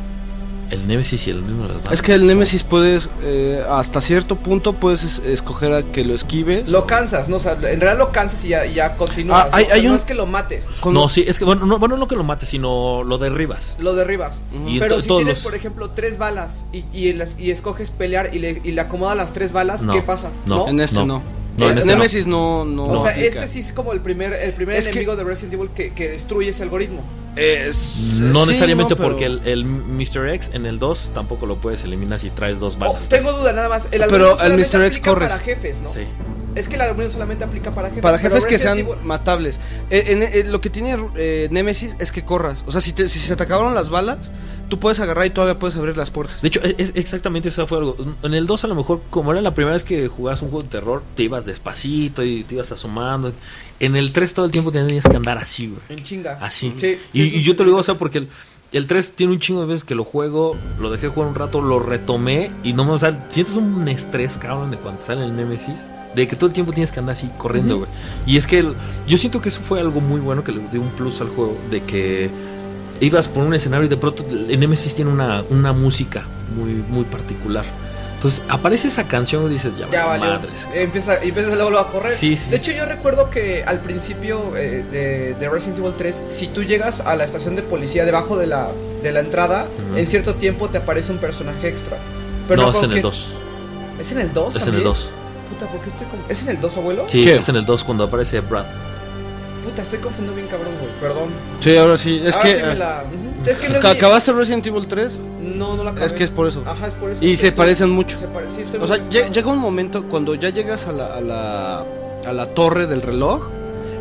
El 0.70 0.88
Nemesis 0.88 1.26
y 1.26 1.30
el 1.30 1.42
mismo 1.42 1.64
de 1.64 1.68
las 1.74 1.76
balas. 1.82 1.92
Es 1.92 2.00
que 2.00 2.14
el 2.14 2.26
Nemesis 2.26 2.62
puedes, 2.62 3.10
eh, 3.22 3.62
hasta 3.68 4.00
cierto 4.00 4.36
punto 4.36 4.72
puedes 4.72 5.02
es- 5.04 5.18
escoger 5.18 5.74
a 5.74 5.82
que 5.82 6.02
lo 6.02 6.14
esquives. 6.14 6.70
Lo 6.70 6.86
cansas, 6.86 7.28
¿no? 7.28 7.36
O 7.36 7.40
sea, 7.40 7.52
en 7.52 7.60
realidad 7.78 7.98
lo 7.98 8.10
cansas 8.12 8.42
y 8.46 8.48
ya, 8.48 8.64
y 8.64 8.72
ya 8.74 8.96
continúas. 8.96 9.48
Ah, 9.52 9.56
hay- 9.58 9.64
¿no? 9.64 9.66
O 9.66 9.68
sea, 9.68 9.74
hay 9.76 9.82
no 9.82 9.90
un- 9.90 9.96
es 9.96 10.04
que 10.04 10.14
lo 10.14 10.24
mates, 10.24 10.64
Con- 10.80 10.94
No, 10.94 11.10
sí, 11.10 11.24
es 11.28 11.38
que, 11.38 11.44
bueno, 11.44 11.66
no, 11.66 11.78
bueno, 11.78 11.98
no 11.98 12.08
que 12.08 12.16
lo 12.16 12.24
mates, 12.24 12.48
sino 12.48 13.02
lo 13.04 13.18
derribas. 13.18 13.76
lo 13.78 13.94
derribas. 13.94 14.40
Y 14.66 14.78
Pero 14.80 14.98
si 15.02 15.08
todos 15.08 15.18
tienes, 15.18 15.34
los- 15.38 15.44
por 15.44 15.54
ejemplo, 15.54 15.90
tres 15.90 16.16
balas 16.16 16.64
y, 16.72 16.86
y, 16.94 17.10
en 17.10 17.18
las- 17.18 17.38
y 17.38 17.50
escoges 17.50 17.90
pelear 17.90 18.30
y 18.34 18.38
le, 18.38 18.62
y 18.64 18.70
le 18.72 18.80
acomodas 18.80 19.18
las 19.18 19.34
tres 19.34 19.52
balas, 19.52 19.82
No, 19.82 19.92
¿qué 19.92 20.00
pasa? 20.00 20.30
no. 20.46 20.66
En 20.68 20.80
este 20.80 21.04
No. 21.04 21.20
No. 21.58 21.70
El 21.70 21.78
este 21.78 21.90
no. 21.90 21.96
Nemesis 21.96 22.26
no. 22.26 22.64
no, 22.64 22.86
O 22.86 23.02
sea, 23.02 23.10
aplica. 23.12 23.28
este 23.28 23.48
sí 23.48 23.58
es 23.60 23.72
como 23.72 23.92
el 23.92 24.00
primer, 24.00 24.32
el 24.32 24.52
primer 24.52 24.76
Es 24.76 24.84
que- 24.84 24.90
enemigo 24.90 25.16
de 25.16 25.24
Resident 25.24 25.54
Evil 25.54 25.70
que, 25.74 25.92
que 25.92 26.08
destruye 26.10 26.50
ese 26.50 26.62
algoritmo. 26.62 27.02
Es- 27.36 28.18
No 28.20 28.42
sí, 28.44 28.48
necesariamente 28.48 28.90
no, 28.94 28.96
pero- 28.96 29.08
porque 29.10 29.24
el, 29.26 29.40
el 29.46 29.64
Mr. 29.64 30.28
X 30.34 30.50
en 30.52 30.66
el 30.66 30.78
2 30.78 31.12
tampoco 31.14 31.46
lo 31.46 31.56
puedes 31.56 31.82
eliminar 31.84 32.18
si 32.20 32.30
traes 32.30 32.60
dos 32.60 32.76
Oh, 32.76 32.80
balas. 32.80 33.08
tengo 33.08 33.32
duda 33.32 33.52
nada 33.52 33.68
más. 33.68 33.86
El 33.90 34.02
Pero 34.08 34.40
el 34.42 34.52
Mr. 34.54 34.84
X 34.84 34.98
corres. 35.00 35.32
para 35.32 35.42
jefes, 35.42 35.80
¿no? 35.80 35.88
Sí. 35.88 36.00
Es 36.54 36.68
que 36.68 36.74
el 36.74 36.82
algoritmo 36.82 37.10
solamente 37.10 37.44
aplica 37.44 37.70
para 37.70 37.88
jefes. 37.88 38.02
Para 38.02 38.18
jefes 38.18 38.44
que 38.44 38.58
sean 38.58 38.78
Evil- 38.78 38.96
matables. 39.02 39.58
Eh, 39.88 40.04
en- 40.08 40.22
eh, 40.22 40.44
lo 40.46 40.60
que 40.60 40.68
tiene 40.68 40.96
eh, 41.16 41.48
Nemesis 41.50 41.96
es 41.98 42.12
que 42.12 42.24
corras. 42.24 42.62
O 42.66 42.72
sea, 42.72 42.82
si, 42.82 42.92
te- 42.92 43.08
si 43.08 43.18
se 43.18 43.34
te 43.36 43.42
acabaron 43.42 43.74
las 43.74 43.88
balas, 43.88 44.30
tú 44.72 44.78
puedes 44.78 45.00
agarrar 45.00 45.26
y 45.26 45.30
todavía 45.30 45.58
puedes 45.58 45.76
abrir 45.76 45.98
las 45.98 46.10
puertas. 46.10 46.40
De 46.40 46.48
hecho, 46.48 46.62
es, 46.62 46.74
es 46.78 46.92
exactamente 46.94 47.48
eso 47.48 47.66
fue 47.66 47.76
algo. 47.76 47.94
En 48.22 48.32
el 48.32 48.46
2 48.46 48.64
a 48.64 48.68
lo 48.68 48.74
mejor, 48.74 49.02
como 49.10 49.30
era 49.30 49.42
la 49.42 49.52
primera 49.52 49.74
vez 49.74 49.84
que 49.84 50.08
jugabas 50.08 50.40
un 50.40 50.48
juego 50.48 50.62
de 50.62 50.70
terror, 50.70 51.02
te 51.14 51.24
ibas 51.24 51.44
despacito 51.44 52.24
y 52.24 52.42
te 52.42 52.54
ibas 52.54 52.72
asomando. 52.72 53.34
En 53.80 53.96
el 53.96 54.12
3 54.12 54.32
todo 54.32 54.46
el 54.46 54.50
tiempo 54.50 54.72
tenías 54.72 55.04
que 55.06 55.14
andar 55.14 55.36
así, 55.36 55.66
güey. 55.66 55.82
En 55.90 56.02
chinga. 56.02 56.38
Así. 56.40 56.72
Sí, 56.80 56.96
y, 57.12 57.42
yo 57.42 57.54
te 57.54 57.64
lo 57.64 57.68
digo, 57.68 57.80
o 57.80 57.82
sea, 57.82 57.98
porque 57.98 58.16
el, 58.16 58.28
el 58.72 58.86
3 58.86 59.12
tiene 59.12 59.34
un 59.34 59.40
chingo 59.40 59.60
de 59.60 59.66
veces 59.66 59.84
que 59.84 59.94
lo 59.94 60.04
juego, 60.04 60.56
lo 60.80 60.90
dejé 60.90 61.08
jugar 61.08 61.28
un 61.28 61.34
rato, 61.34 61.60
lo 61.60 61.78
retomé 61.78 62.50
y 62.64 62.72
no 62.72 62.86
me, 62.86 62.92
o 62.92 62.98
sea, 62.98 63.26
sientes 63.28 63.56
un 63.56 63.86
estrés, 63.88 64.38
cabrón, 64.38 64.70
de 64.70 64.78
cuando 64.78 65.02
sale 65.02 65.22
el 65.26 65.36
Nemesis. 65.36 65.82
De 66.14 66.26
que 66.26 66.34
todo 66.34 66.46
el 66.46 66.54
tiempo 66.54 66.72
tienes 66.72 66.92
que 66.92 66.98
andar 67.00 67.12
así 67.12 67.28
corriendo, 67.36 67.76
güey. 67.76 67.90
Y 68.26 68.38
es 68.38 68.46
que 68.46 68.60
el- 68.60 68.74
yo 69.06 69.18
siento 69.18 69.42
que 69.42 69.50
eso 69.50 69.60
fue 69.60 69.80
algo 69.80 70.00
muy 70.00 70.20
bueno 70.20 70.42
que 70.42 70.52
le 70.52 70.62
dio 70.70 70.80
un 70.80 70.88
plus 70.90 71.20
al 71.20 71.28
juego. 71.28 71.58
De 71.70 71.82
que 71.82 72.30
ibas 73.06 73.28
por 73.28 73.44
un 73.44 73.54
escenario 73.54 73.86
y 73.86 73.88
de 73.88 73.96
pronto 73.96 74.24
el 74.30 74.58
Nemesis 74.58 74.94
tiene 74.94 75.10
una, 75.10 75.42
una 75.50 75.72
música 75.72 76.24
muy, 76.56 76.72
muy 76.88 77.04
particular. 77.04 77.64
Entonces 78.14 78.42
aparece 78.48 78.86
esa 78.86 79.08
canción 79.08 79.44
y 79.46 79.48
dices, 79.48 79.72
ya, 79.76 79.90
Ya 79.90 80.06
valió. 80.06 80.26
madres. 80.26 80.68
Empieza, 80.72 81.24
y 81.24 81.30
empieza 81.30 81.56
luego 81.56 81.76
a 81.78 81.90
correr. 81.90 82.14
Sí, 82.14 82.36
sí. 82.36 82.50
De 82.50 82.56
hecho, 82.58 82.70
yo 82.70 82.86
recuerdo 82.86 83.28
que 83.30 83.64
al 83.66 83.80
principio 83.80 84.56
eh, 84.56 84.84
de, 84.90 85.34
de 85.34 85.48
Resident 85.48 85.78
Evil 85.80 85.94
3, 85.98 86.22
si 86.28 86.46
tú 86.46 86.62
llegas 86.62 87.00
a 87.00 87.16
la 87.16 87.24
estación 87.24 87.56
de 87.56 87.62
policía 87.62 88.04
debajo 88.04 88.36
de 88.36 88.46
la, 88.46 88.68
de 89.02 89.10
la 89.10 89.18
entrada, 89.20 89.66
Ujú. 89.88 89.98
en 89.98 90.06
cierto 90.06 90.36
tiempo 90.36 90.68
te 90.68 90.78
aparece 90.78 91.10
un 91.10 91.18
personaje 91.18 91.66
extra. 91.68 91.96
Pero 92.46 92.62
no, 92.62 92.70
es 92.70 92.80
en 92.84 92.90
el 92.90 92.96
que- 92.98 93.02
2. 93.02 93.28
¿Es 93.98 94.12
en 94.12 94.18
el 94.20 94.32
2? 94.32 94.54
Es 94.54 94.66
en 94.68 94.74
el 94.76 94.84
2. 94.84 95.10
Puta, 95.50 95.66
¿por 95.66 95.80
qué 95.80 95.88
estoy 95.90 96.06
con- 96.06 96.20
¿Es 96.28 96.42
en 96.42 96.48
el 96.50 96.60
2, 96.60 96.76
abuelo? 96.76 97.04
Sí, 97.08 97.24
¿Qué? 97.24 97.36
es 97.36 97.48
en 97.48 97.56
el 97.56 97.66
2 97.66 97.82
cuando 97.82 98.04
aparece 98.04 98.38
Brad. 98.40 98.66
Puta, 99.62 99.82
estoy 99.82 99.98
confundiendo 100.00 100.34
bien 100.34 100.48
cabrón, 100.48 100.72
güey. 100.80 100.90
Perdón. 101.00 101.28
Sí, 101.60 101.76
ahora 101.76 101.96
sí. 101.96 102.20
Es 102.24 102.34
Ahora 102.36 102.48
que. 102.48 102.56
sí 102.56 102.62
me 102.62 102.72
eh, 102.72 102.74
la... 102.76 103.04
Es 103.46 103.58
que 103.58 103.68
no 103.68 103.74
es 103.76 103.80
¿ca- 103.80 103.90
mi- 103.92 103.96
¿Acabaste 103.96 104.32
Resident 104.32 104.66
Evil 104.66 104.86
3? 104.86 105.20
No, 105.56 105.76
no 105.76 105.84
la 105.84 105.90
acabé. 105.90 106.06
Es 106.06 106.12
que 106.12 106.24
es 106.24 106.30
por 106.30 106.46
eso. 106.48 106.62
Ajá, 106.66 106.86
es 106.88 106.94
por 106.94 107.10
eso. 107.10 107.24
Y 107.24 107.36
se 107.36 107.48
estoy- 107.48 107.56
parecen 107.58 107.90
mucho. 107.90 108.18
se 108.18 108.26
pare- 108.28 108.46
sí, 108.54 108.62
O 108.80 108.86
sea, 108.86 108.96
llega 108.98 109.50
un 109.50 109.58
momento 109.58 110.04
cuando 110.08 110.34
ya 110.34 110.50
llegas 110.50 110.86
a 110.88 110.92
la, 110.92 111.06
a 111.16 111.20
la, 111.20 111.84
a 112.26 112.32
la 112.32 112.46
torre 112.46 112.86
del 112.86 113.02
reloj, 113.02 113.48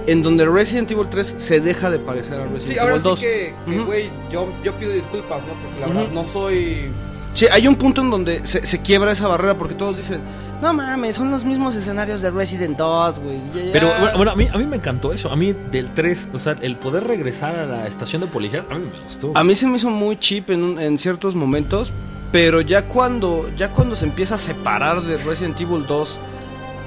en 0.07 0.23
donde 0.23 0.45
Resident 0.47 0.89
Evil 0.91 1.07
3 1.09 1.35
se 1.37 1.59
deja 1.59 1.89
de 1.91 1.99
parecer 1.99 2.39
a 2.39 2.43
Resident 2.47 2.61
Sí, 2.73 2.77
ahora 2.79 2.91
Evil 2.93 3.01
sí 3.03 3.09
2. 3.09 3.19
que, 3.19 3.55
güey, 3.85 4.09
yo, 4.31 4.51
yo 4.63 4.73
pido 4.75 4.91
disculpas, 4.91 5.43
¿no? 5.45 5.53
Porque 5.53 5.79
la 5.81 5.87
verdad 5.87 6.11
no 6.13 6.23
soy... 6.23 6.91
Sí, 7.33 7.45
hay 7.51 7.67
un 7.67 7.75
punto 7.75 8.01
en 8.01 8.09
donde 8.09 8.41
se, 8.45 8.65
se 8.65 8.81
quiebra 8.81 9.11
esa 9.11 9.27
barrera 9.27 9.57
porque 9.57 9.73
todos 9.75 9.95
dicen, 9.97 10.19
no 10.61 10.73
mames, 10.73 11.15
son 11.15 11.31
los 11.31 11.43
mismos 11.43 11.75
escenarios 11.75 12.21
de 12.21 12.29
Resident 12.29 12.77
2, 12.77 13.19
güey. 13.19 13.39
ya, 13.53 13.61
ya". 13.63 13.71
Pero 13.73 13.87
bueno, 13.99 14.17
bueno, 14.17 14.31
a, 14.31 14.35
mí, 14.35 14.47
a 14.53 14.57
mí 14.57 14.65
me 14.65 14.75
encantó 14.77 15.11
eso. 15.13 15.31
A 15.31 15.35
mí 15.35 15.53
del 15.71 15.93
3, 15.93 16.29
o 16.33 16.39
sea, 16.39 16.55
el 16.61 16.75
poder 16.77 17.05
regresar 17.05 17.55
a 17.55 17.65
la 17.65 17.87
estación 17.87 18.21
de 18.21 18.27
policía, 18.27 18.63
a 18.69 18.75
mí 18.75 18.85
me 18.91 19.03
gustó. 19.05 19.31
A 19.35 19.43
mí 19.43 19.55
se 19.55 19.67
me 19.67 19.77
hizo 19.77 19.89
muy 19.89 20.17
cheap 20.17 20.49
en, 20.51 20.63
un- 20.63 20.79
en 20.79 20.97
ciertos 20.97 21.35
momentos, 21.35 21.91
pero 22.31 22.61
ya 22.61 22.83
cuando, 22.87 23.49
ya 23.57 23.69
cuando 23.71 23.95
se 23.95 24.05
empieza 24.05 24.35
a 24.35 24.37
separar 24.37 25.01
de 25.01 25.17
Resident 25.17 25.59
Evil 25.59 25.85
2 25.87 26.19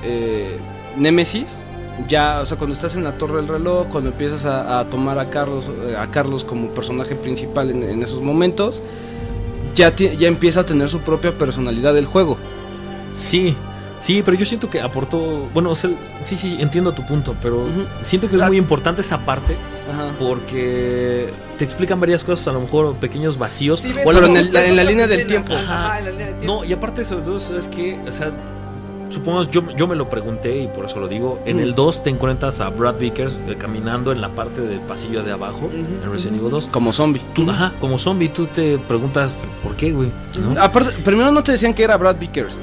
eh, 0.05 0.57
Nemesis, 0.97 1.59
ya, 2.09 2.41
o 2.41 2.47
sea, 2.47 2.57
cuando 2.57 2.75
estás 2.75 2.97
en 2.97 3.05
la 3.05 3.13
torre 3.13 3.37
del 3.37 3.49
reloj, 3.49 3.87
cuando 3.89 4.11
empiezas 4.11 4.45
a, 4.47 4.81
a 4.81 4.85
tomar 4.87 5.19
a 5.19 5.31
Carlos, 5.31 5.69
eh, 5.89 5.97
a 5.97 6.07
Carlos 6.09 6.45
como 6.45 6.69
personaje 6.69 7.15
principal 7.15 7.71
en, 7.71 7.83
en 7.83 8.03
esos 8.03 8.21
momentos, 8.21 8.83
ya, 9.75 9.95
ya 9.95 10.29
empieza 10.29 10.61
a 10.61 10.67
tener 10.67 10.89
su 10.89 11.01
propia 11.01 11.33
personalidad 11.33 11.97
el 11.99 12.07
juego. 12.07 12.37
Sí, 13.15 13.55
sí, 14.01 14.23
pero 14.25 14.37
yo 14.37 14.45
siento 14.47 14.69
que 14.71 14.81
aportó. 14.81 15.49
Bueno, 15.55 15.71
o 15.71 15.75
sea, 15.75 15.91
sí, 16.23 16.37
sí, 16.37 16.57
entiendo 16.61 16.93
tu 16.93 17.07
punto, 17.07 17.35
pero 17.43 17.65
siento 18.03 18.29
que 18.29 18.37
es 18.37 18.43
Ah. 18.43 18.49
muy 18.49 18.57
importante 18.59 19.01
esa 19.01 19.19
parte 19.19 19.57
Ajá. 19.93 20.11
porque 20.19 21.29
te 21.59 21.65
explican 21.65 22.01
varias 22.01 22.25
cosas, 22.25 22.49
a 22.49 22.53
lo 22.53 22.61
mejor 22.61 22.95
pequeños 22.97 23.39
vacíos. 23.39 23.81
Sí, 23.81 23.93
ves 23.93 24.07
o 24.07 24.11
pero 24.11 24.27
en 24.27 24.77
la 24.77 24.85
línea 24.85 25.07
del 25.07 25.27
tiempo. 25.27 25.55
Ajá, 25.55 25.99
en 25.99 26.05
la 26.07 26.11
línea 26.11 26.27
del 26.27 26.37
tiempo. 26.39 26.55
No, 26.61 26.65
y 26.65 26.73
aparte 26.73 27.05
sobre 27.05 27.25
todo, 27.25 27.37
es 27.37 27.69
que, 27.69 27.99
o 28.07 28.11
sea, 28.13 28.31
supongamos, 29.11 29.49
yo, 29.51 29.63
yo 29.77 29.87
me 29.87 29.95
lo 29.95 30.11
pregunté 30.11 30.59
y 30.63 30.67
por 30.67 30.87
eso 30.87 30.99
lo 30.99 31.07
digo, 31.07 31.39
en 31.47 31.61
el 31.61 31.75
2 31.77 32.03
te 32.03 32.11
encuentras 32.11 32.61
a 32.61 32.71
Brad 32.71 32.97
Vickers 32.99 33.35
eh, 33.47 33.55
caminando 33.57 34.11
en 34.11 34.21
la 34.21 34.29
parte 34.31 34.61
del 34.61 34.81
pasillo 34.81 35.23
de 35.23 35.31
abajo, 35.31 35.71
en 35.73 36.11
Resident 36.11 36.39
Evil 36.41 36.51
2. 36.51 36.67
Como 36.73 36.93
zombie. 36.93 37.23
Tú, 37.33 37.49
ajá, 37.49 37.73
como 37.81 37.97
zombie, 37.99 38.29
tú 38.29 38.47
te 38.47 38.77
preguntas, 38.79 39.31
¿por 39.63 39.77
qué, 39.77 39.93
güey? 39.93 40.09
¿No? 40.37 40.61
Aparte, 40.61 40.91
primero 41.05 41.31
no 41.31 41.43
te 41.45 41.53
decían 41.53 41.73
que 41.75 41.85
era 41.85 41.97
Brad 41.97 42.17
Vickers. 42.19 42.61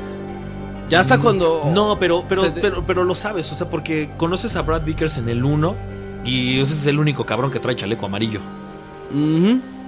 Ya 0.91 0.99
hasta 0.99 1.19
cuando... 1.19 1.71
No, 1.73 1.97
pero, 1.99 2.23
pero, 2.27 2.43
Te- 2.43 2.51
te- 2.51 2.61
pero, 2.61 2.85
pero 2.85 3.03
lo 3.03 3.15
sabes, 3.15 3.51
o 3.51 3.55
sea, 3.55 3.69
porque 3.69 4.11
conoces 4.17 4.55
a 4.55 4.61
Brad 4.61 4.83
Vickers 4.83 5.17
en 5.17 5.29
el 5.29 5.43
1 5.43 5.75
y 6.25 6.59
ese 6.59 6.73
es 6.73 6.85
el 6.87 6.99
único 6.99 7.25
cabrón 7.25 7.49
que 7.49 7.59
trae 7.59 7.75
chaleco 7.75 8.05
amarillo. 8.05 8.41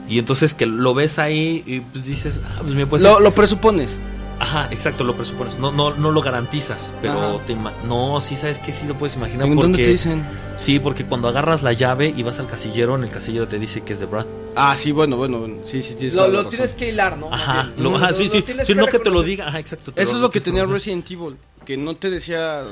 Y 0.09 0.19
entonces 0.19 0.53
que 0.53 0.65
lo 0.65 0.93
ves 0.93 1.19
ahí 1.19 1.63
y 1.65 1.79
pues 1.81 2.05
dices, 2.05 2.41
ah, 2.45 2.59
pues 2.61 2.73
me 2.73 2.85
puede 2.85 3.03
lo, 3.03 3.19
lo 3.19 3.31
presupones. 3.31 3.99
Ajá, 4.43 4.67
exacto, 4.71 5.05
lo 5.05 5.15
presupones. 5.15 5.57
No, 5.57 5.71
no, 5.71 5.91
no 5.95 6.11
lo 6.11 6.21
garantizas, 6.21 6.93
pero 7.01 7.39
te 7.47 7.55
no, 7.87 8.19
sí 8.19 8.35
sabes 8.35 8.59
que 8.59 8.73
sí 8.73 8.85
lo 8.85 8.95
puedes 8.95 9.15
imaginar 9.15 9.47
¿En 9.47 9.55
dónde 9.55 9.77
porque 9.77 9.83
te 9.85 9.91
dicen? 9.91 10.21
sí, 10.57 10.79
porque 10.79 11.05
cuando 11.05 11.29
agarras 11.29 11.63
la 11.63 11.71
llave 11.71 12.13
y 12.15 12.23
vas 12.23 12.39
al 12.39 12.47
casillero, 12.47 12.95
en 12.97 13.03
el 13.05 13.09
casillero 13.09 13.47
te 13.47 13.57
dice 13.57 13.81
que 13.83 13.93
es 13.93 14.01
de 14.01 14.05
Brad. 14.05 14.25
Ah, 14.55 14.75
sí, 14.77 14.91
bueno, 14.91 15.15
bueno, 15.15 15.39
bueno. 15.39 15.55
Sí, 15.63 15.81
sí, 15.81 15.95
tienes 15.95 16.13
Lo, 16.15 16.45
tienes 16.47 16.73
que 16.73 16.89
hilar, 16.89 17.17
¿no? 17.17 17.33
Ajá, 17.33 17.71
lo- 17.77 17.95
ajá, 17.95 18.11
sí, 18.11 18.27
sí, 18.27 18.43
sí, 18.65 18.75
no 18.75 18.85
que 18.87 18.99
te 18.99 19.09
lo 19.09 19.23
diga, 19.23 19.47
ajá, 19.47 19.59
exacto. 19.59 19.93
te 19.93 20.01
Eso 20.01 20.11
lo- 20.11 20.17
es 20.17 20.21
lo 20.23 20.29
que 20.29 20.41
tenía. 20.41 20.65
Resident 20.65 21.09
Evil, 21.09 21.37
que 21.65 21.77
no 21.77 21.95
te 21.95 22.09
decía 22.09 22.63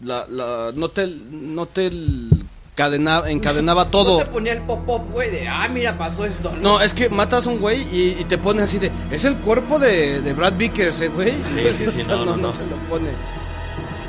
la, 0.00 0.26
la 0.26 0.72
no 0.74 0.88
te 0.88 1.06
no 1.06 1.66
te 1.66 1.90
encadena- 2.88 3.22
encadenaba 3.30 3.86
todo. 3.86 4.18
No 4.18 4.24
te 4.24 4.30
ponía 4.30 4.52
el 4.52 4.62
pop-up, 4.62 5.02
güey, 5.12 5.30
de, 5.30 5.48
ah, 5.48 5.68
mira, 5.72 5.96
pasó 5.98 6.24
esto, 6.24 6.52
¿no? 6.56 6.60
No, 6.78 6.80
es 6.80 6.94
que 6.94 7.08
matas 7.08 7.46
a 7.46 7.50
un 7.50 7.58
güey 7.58 7.82
y, 7.92 8.16
y 8.20 8.24
te 8.24 8.38
pone 8.38 8.62
así 8.62 8.78
de, 8.78 8.90
es 9.10 9.24
el 9.24 9.36
cuerpo 9.38 9.78
de, 9.78 10.20
de 10.20 10.32
Brad 10.32 10.54
Vickers, 10.54 11.00
eh, 11.00 11.08
güey. 11.08 11.32
Sí, 11.52 11.60
sí, 11.76 11.86
sí, 11.86 12.00
O 12.02 12.04
sea, 12.04 12.16
no, 12.16 12.24
no, 12.24 12.36
no. 12.36 12.52
te 12.52 12.64
lo 12.66 12.76
pone. 12.88 13.10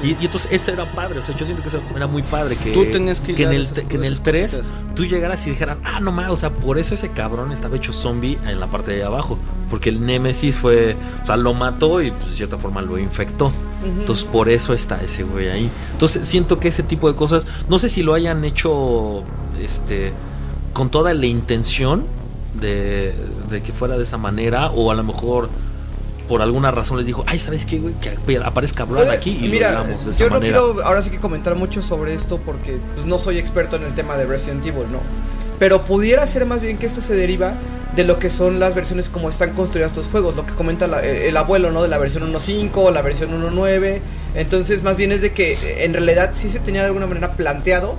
Y, 0.03 0.09
y 0.19 0.25
entonces 0.25 0.51
eso 0.51 0.71
era 0.71 0.85
padre, 0.85 1.19
o 1.19 1.21
sea, 1.21 1.35
yo 1.35 1.45
siento 1.45 1.61
que 1.61 1.69
eso 1.69 1.79
era 1.95 2.07
muy 2.07 2.23
padre 2.23 2.55
que, 2.55 2.71
Tú 2.71 2.85
tenías 2.85 3.19
que 3.19 3.33
en 3.33 3.51
el, 3.51 3.61
esas 3.61 3.83
que 3.83 3.97
en 3.97 4.03
el 4.03 4.11
cosas, 4.11 4.23
3 4.23 4.51
cositas. 4.51 4.73
tú 4.95 5.05
llegaras 5.05 5.45
y 5.45 5.51
dijeras, 5.51 5.77
ah, 5.83 5.99
no 5.99 6.11
mames, 6.11 6.31
o 6.31 6.35
sea, 6.35 6.49
por 6.49 6.77
eso 6.79 6.95
ese 6.95 7.09
cabrón 7.09 7.51
estaba 7.51 7.75
hecho 7.75 7.93
zombie 7.93 8.37
en 8.45 8.59
la 8.59 8.67
parte 8.67 8.91
de 8.91 9.03
abajo, 9.03 9.37
porque 9.69 9.89
el 9.89 10.05
Némesis 10.05 10.57
fue, 10.57 10.95
o 11.23 11.25
sea, 11.25 11.37
lo 11.37 11.53
mató 11.53 12.01
y 12.01 12.11
pues, 12.11 12.31
de 12.31 12.37
cierta 12.37 12.57
forma 12.57 12.81
lo 12.81 12.97
infectó. 12.97 13.51
Entonces 13.83 14.25
por 14.25 14.47
eso 14.47 14.73
está 14.73 15.01
ese 15.01 15.23
güey 15.23 15.49
ahí. 15.49 15.69
Entonces 15.93 16.27
siento 16.27 16.59
que 16.59 16.67
ese 16.67 16.83
tipo 16.83 17.07
de 17.07 17.15
cosas, 17.15 17.47
no 17.67 17.79
sé 17.79 17.89
si 17.89 18.03
lo 18.03 18.13
hayan 18.13 18.45
hecho 18.45 19.23
este 19.59 20.13
con 20.73 20.89
toda 20.89 21.13
la 21.13 21.25
intención 21.25 22.05
de, 22.59 23.13
de 23.49 23.61
que 23.63 23.73
fuera 23.73 23.97
de 23.97 24.03
esa 24.03 24.17
manera 24.17 24.69
o 24.69 24.91
a 24.91 24.93
lo 24.93 25.03
mejor 25.03 25.49
por 26.31 26.41
alguna 26.41 26.71
razón 26.71 26.95
les 26.97 27.05
dijo, 27.05 27.25
ay, 27.27 27.37
¿sabes 27.39 27.65
qué, 27.65 27.77
güey? 27.79 27.93
Que 27.95 28.37
aparezca 28.37 28.85
Puede- 28.85 29.11
aquí 29.11 29.37
y 29.43 29.49
mira, 29.49 29.73
lo 29.73 29.79
hagamos 29.79 30.05
de 30.05 30.11
esa 30.11 30.19
yo 30.21 30.29
no 30.29 30.35
manera. 30.35 30.59
quiero 30.61 30.85
ahora 30.85 31.01
sí 31.01 31.09
que 31.09 31.17
comentar 31.19 31.55
mucho 31.55 31.81
sobre 31.81 32.13
esto 32.13 32.37
porque 32.45 32.77
pues, 32.95 33.05
no 33.05 33.19
soy 33.19 33.37
experto 33.37 33.75
en 33.75 33.83
el 33.83 33.93
tema 33.93 34.15
de 34.15 34.25
Resident 34.25 34.65
Evil, 34.65 34.83
¿no? 34.89 34.99
Pero 35.59 35.81
pudiera 35.81 36.25
ser 36.25 36.45
más 36.45 36.61
bien 36.61 36.77
que 36.77 36.85
esto 36.85 37.01
se 37.01 37.15
deriva 37.15 37.53
de 37.97 38.05
lo 38.05 38.17
que 38.17 38.29
son 38.29 38.61
las 38.61 38.73
versiones 38.75 39.09
como 39.09 39.29
están 39.29 39.51
construidas 39.51 39.91
estos 39.91 40.07
juegos, 40.07 40.37
lo 40.37 40.45
que 40.45 40.53
comenta 40.53 40.87
la- 40.87 41.03
eh, 41.05 41.27
el 41.27 41.35
abuelo, 41.35 41.73
¿no? 41.73 41.81
De 41.83 41.89
la 41.89 41.97
versión 41.97 42.23
1.5, 42.23 42.91
la 42.91 43.01
versión 43.01 43.33
1.9. 43.33 43.99
Entonces, 44.35 44.81
más 44.83 44.95
bien 44.95 45.11
es 45.11 45.21
de 45.21 45.33
que 45.33 45.51
eh, 45.53 45.83
en 45.83 45.93
realidad 45.93 46.29
sí 46.33 46.49
se 46.49 46.59
tenía 46.61 46.79
de 46.81 46.87
alguna 46.87 47.07
manera 47.07 47.33
planteado, 47.33 47.95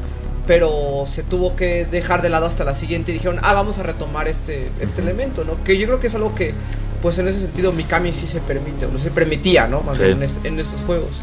pero 0.46 1.04
se 1.06 1.22
tuvo 1.22 1.54
que 1.54 1.84
dejar 1.84 2.22
de 2.22 2.30
lado 2.30 2.46
hasta 2.46 2.64
la 2.64 2.74
siguiente 2.74 3.10
y 3.12 3.14
dijeron, 3.14 3.38
ah, 3.42 3.52
vamos 3.52 3.78
a 3.78 3.82
retomar 3.82 4.26
este, 4.28 4.68
este 4.80 5.02
elemento, 5.02 5.44
¿no? 5.44 5.62
Que 5.62 5.76
yo 5.78 5.86
creo 5.86 6.00
que 6.00 6.06
es 6.08 6.14
algo 6.14 6.34
que, 6.34 6.54
pues 7.02 7.18
en 7.18 7.28
ese 7.28 7.40
sentido, 7.40 7.72
Mikami 7.72 8.12
sí 8.12 8.26
se 8.28 8.40
permite, 8.40 8.86
o 8.86 8.90
no 8.92 8.98
se 8.98 9.10
permitía, 9.10 9.66
¿no? 9.66 9.80
Más 9.82 9.98
Sí. 9.98 10.04
bien 10.04 10.16
en, 10.18 10.22
est- 10.22 10.44
en 10.44 10.58
estos 10.60 10.80
juegos. 10.82 11.20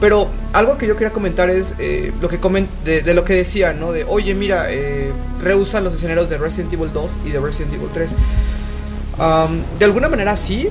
Pero 0.00 0.28
algo 0.52 0.76
que 0.78 0.86
yo 0.86 0.94
quería 0.96 1.12
comentar 1.12 1.48
es 1.48 1.74
eh, 1.78 2.12
lo 2.20 2.28
que 2.28 2.38
comen 2.38 2.68
de, 2.84 3.02
de 3.02 3.14
lo 3.14 3.24
que 3.24 3.34
decía, 3.34 3.72
¿no? 3.72 3.92
De, 3.92 4.04
oye, 4.04 4.34
mira, 4.34 4.66
eh, 4.70 5.10
los 5.42 5.94
escenarios 5.94 6.28
de 6.28 6.38
Resident 6.38 6.72
Evil 6.72 6.90
2 6.92 7.12
y 7.24 7.30
de 7.30 7.40
Resident 7.40 7.72
Evil 7.74 7.88
3. 7.94 8.10
Am, 9.18 9.60
de 9.78 9.84
alguna 9.84 10.08
manera 10.08 10.36
sí. 10.36 10.68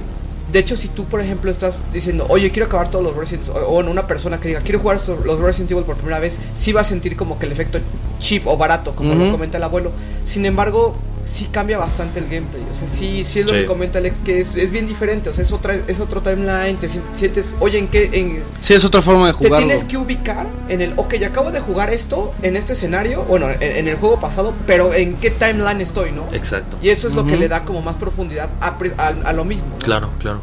De 0.51 0.59
hecho, 0.59 0.75
si 0.75 0.89
tú, 0.89 1.05
por 1.05 1.21
ejemplo, 1.21 1.49
estás 1.49 1.81
diciendo, 1.93 2.25
oye, 2.27 2.51
quiero 2.51 2.65
acabar 2.65 2.89
todos 2.89 3.05
los 3.05 3.15
Resident 3.15 3.47
o, 3.47 3.53
o 3.53 3.79
en 3.79 3.87
una 3.87 4.05
persona 4.05 4.37
que 4.37 4.49
diga, 4.49 4.59
quiero 4.59 4.79
jugar 4.79 4.97
los 5.23 5.39
Resident 5.39 5.71
Evil 5.71 5.85
por 5.85 5.95
primera 5.95 6.19
vez, 6.19 6.39
sí 6.55 6.73
va 6.73 6.81
a 6.81 6.83
sentir 6.83 7.15
como 7.15 7.39
que 7.39 7.45
el 7.45 7.53
efecto 7.53 7.79
cheap 8.19 8.45
o 8.47 8.57
barato, 8.57 8.93
como 8.93 9.15
lo 9.15 9.23
Ujú. 9.23 9.31
comenta 9.31 9.55
el 9.57 9.63
abuelo. 9.63 9.91
Sin 10.25 10.45
embargo, 10.45 10.93
sí 11.31 11.45
cambia 11.49 11.77
bastante 11.77 12.19
el 12.19 12.25
gameplay. 12.25 12.61
O 12.69 12.73
sea, 12.75 12.87
sí, 12.89 13.23
sí 13.23 13.39
es 13.39 13.45
lo 13.45 13.53
Sí. 13.53 13.59
que 13.59 13.65
comenta 13.65 13.99
Alex, 13.99 14.17
que 14.19 14.41
es, 14.41 14.53
es 14.55 14.69
bien 14.69 14.85
diferente. 14.85 15.29
O 15.29 15.33
sea, 15.33 15.43
es, 15.43 15.51
otra, 15.53 15.75
es 15.87 15.99
otro 16.01 16.21
timeline. 16.21 16.75
Te 16.77 16.89
sien- 16.89 17.03
sientes, 17.13 17.55
oye, 17.61 17.79
¿en 17.79 17.87
qué? 17.87 18.09
En, 18.11 18.43
Sí, 18.59 18.73
es 18.73 18.83
otra 18.83 19.01
forma 19.01 19.27
de 19.27 19.31
te 19.33 19.37
jugarlo. 19.37 19.65
tienes 19.67 19.85
que 19.85 19.95
ubicar 19.97 20.45
en 20.67 20.81
el, 20.81 20.93
ok, 20.97 21.13
acabo 21.25 21.51
de 21.51 21.61
jugar 21.61 21.89
esto 21.89 22.33
en 22.41 22.57
este 22.57 22.73
escenario, 22.73 23.23
bueno, 23.23 23.49
en, 23.49 23.61
en 23.63 23.87
el 23.87 23.95
juego 23.95 24.19
pasado, 24.19 24.53
pero 24.67 24.93
¿en 24.93 25.15
qué 25.15 25.31
timeline 25.31 25.79
estoy, 25.79 26.11
no? 26.11 26.25
Exacto. 26.33 26.77
Y 26.81 26.89
eso 26.89 27.07
es 27.07 27.13
lo 27.15 27.25
que 27.25 27.37
le 27.37 27.47
da 27.47 27.63
como 27.63 27.81
más 27.81 27.95
profundidad 27.95 28.49
a, 28.59 28.75
a- 28.97 29.07
a 29.29 29.33
lo 29.33 29.45
mismo. 29.45 29.69
¿no? 29.69 29.77
Claro, 29.79 30.09
claro. 30.19 30.41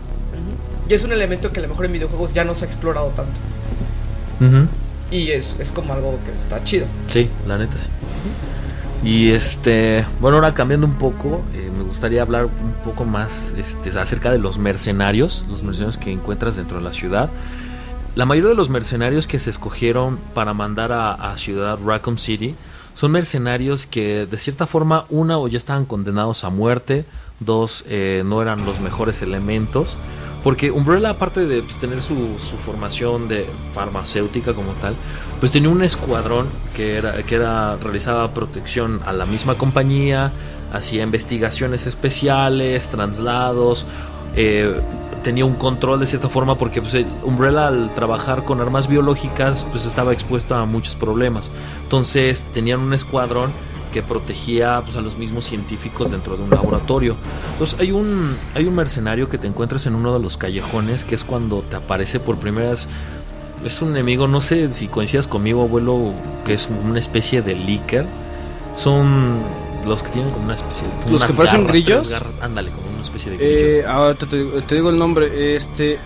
Y 0.88 0.94
es 0.94 1.04
un 1.04 1.12
elemento 1.12 1.52
que 1.52 1.60
a 1.60 1.62
lo 1.64 1.68
mejor 1.68 1.84
en 1.84 1.92
videojuegos 1.92 2.32
ya 2.32 2.44
no 2.44 2.54
se 2.54 2.64
ha 2.64 2.68
explorado 2.68 3.08
tanto. 3.08 3.32
Y 5.10 5.30
es, 5.30 5.54
es 5.58 5.70
como 5.72 5.92
algo 5.94 6.18
que 6.24 6.30
está 6.32 6.62
chido. 6.64 6.86
Sí, 7.08 7.28
la 7.46 7.58
neta 7.58 7.76
sí. 7.78 7.88
Y 9.04 9.30
este, 9.30 10.04
bueno, 10.20 10.38
ahora 10.38 10.54
cambiando 10.54 10.86
un 10.86 10.94
poco, 10.94 11.42
eh, 11.54 11.70
me 11.76 11.84
gustaría 11.84 12.22
hablar 12.22 12.46
un 12.46 12.72
poco 12.84 13.04
más 13.04 13.54
este, 13.56 13.96
acerca 13.98 14.30
de 14.30 14.38
los 14.38 14.58
mercenarios, 14.58 15.44
los 15.48 15.62
mercenarios 15.62 15.98
que 15.98 16.10
encuentras 16.10 16.56
dentro 16.56 16.78
de 16.78 16.84
la 16.84 16.92
ciudad. 16.92 17.30
La 18.16 18.26
mayoría 18.26 18.50
de 18.50 18.56
los 18.56 18.70
mercenarios 18.70 19.26
que 19.26 19.38
se 19.38 19.50
escogieron 19.50 20.18
para 20.34 20.52
mandar 20.52 20.90
a, 20.90 21.12
a 21.12 21.36
Ciudad 21.36 21.78
Raccoon 21.84 22.18
City 22.18 22.56
son 22.98 23.12
mercenarios 23.12 23.86
que 23.86 24.26
de 24.26 24.38
cierta 24.38 24.66
forma, 24.66 25.04
una 25.08 25.38
o 25.38 25.46
ya 25.46 25.56
estaban 25.56 25.84
condenados 25.84 26.42
a 26.42 26.50
muerte, 26.50 27.04
dos 27.38 27.84
eh, 27.86 28.24
no 28.26 28.42
eran 28.42 28.66
los 28.66 28.80
mejores 28.80 29.22
elementos. 29.22 29.96
Porque 30.42 30.72
Umbrella, 30.72 31.10
aparte 31.10 31.46
de 31.46 31.62
pues, 31.62 31.78
tener 31.78 32.02
su, 32.02 32.14
su 32.38 32.56
formación 32.56 33.28
de 33.28 33.46
farmacéutica 33.72 34.52
como 34.52 34.72
tal, 34.80 34.96
pues 35.40 35.52
tenía 35.52 35.68
un 35.68 35.82
escuadrón 35.82 36.46
que 36.74 36.96
era, 36.96 37.22
que 37.22 37.34
era 37.34 37.76
realizaba 37.76 38.28
protección 38.32 39.00
a 39.06 39.12
la 39.12 39.26
misma 39.26 39.54
compañía, 39.54 40.32
hacía 40.72 41.02
investigaciones 41.02 41.86
especiales, 41.86 42.88
traslados, 42.88 43.86
eh, 44.36 44.80
tenía 45.22 45.44
un 45.44 45.54
control 45.54 46.00
de 46.00 46.06
cierta 46.06 46.28
forma 46.28 46.56
porque 46.56 46.80
pues, 46.80 46.94
el 46.94 47.06
Umbrella 47.22 47.68
al 47.68 47.94
trabajar 47.94 48.44
con 48.44 48.60
armas 48.60 48.88
biológicas 48.88 49.66
pues 49.70 49.84
estaba 49.84 50.12
expuesto 50.12 50.54
a 50.54 50.64
muchos 50.64 50.94
problemas. 50.94 51.50
Entonces 51.82 52.44
tenían 52.52 52.80
un 52.80 52.94
escuadrón 52.94 53.50
que 53.92 54.02
protegía 54.02 54.80
pues, 54.84 54.96
a 54.96 55.00
los 55.00 55.16
mismos 55.16 55.44
científicos 55.44 56.10
dentro 56.10 56.36
de 56.36 56.42
un 56.44 56.50
laboratorio. 56.50 57.16
Entonces 57.52 57.80
hay 57.80 57.90
un, 57.90 58.36
hay 58.54 58.66
un 58.66 58.74
mercenario 58.74 59.28
que 59.28 59.38
te 59.38 59.46
encuentras 59.46 59.86
en 59.86 59.94
uno 59.94 60.12
de 60.12 60.20
los 60.20 60.36
callejones 60.36 61.04
que 61.04 61.14
es 61.14 61.24
cuando 61.24 61.62
te 61.62 61.76
aparece 61.76 62.20
por 62.20 62.36
primera 62.36 62.70
vez. 62.70 62.86
Es 63.64 63.82
un 63.82 63.90
enemigo, 63.90 64.28
no 64.28 64.40
sé 64.40 64.72
si 64.72 64.86
coincidas 64.88 65.26
conmigo, 65.26 65.62
abuelo, 65.62 66.12
que 66.44 66.54
es 66.54 66.68
una 66.88 66.98
especie 66.98 67.42
de 67.42 67.54
líker. 67.54 68.04
Son 68.76 69.40
los 69.86 70.02
que 70.02 70.10
tienen 70.10 70.30
como 70.30 70.44
una 70.44 70.54
especie 70.54 70.86
de. 71.04 71.10
¿Los 71.10 71.24
que 71.24 71.32
parecen 71.32 71.60
garras, 71.62 71.72
grillos? 71.72 72.10
garras, 72.10 72.38
ándale, 72.40 72.70
como 72.70 72.88
una 72.90 73.02
especie 73.02 73.32
de 73.32 73.36
grillo. 73.38 73.52
Eh, 73.52 73.84
ahora 73.86 74.14
te, 74.14 74.26
te- 74.26 74.62
te 74.62 74.74
digo 74.74 74.90
el 74.90 74.98
nombre. 74.98 75.56
Este, 75.56 75.98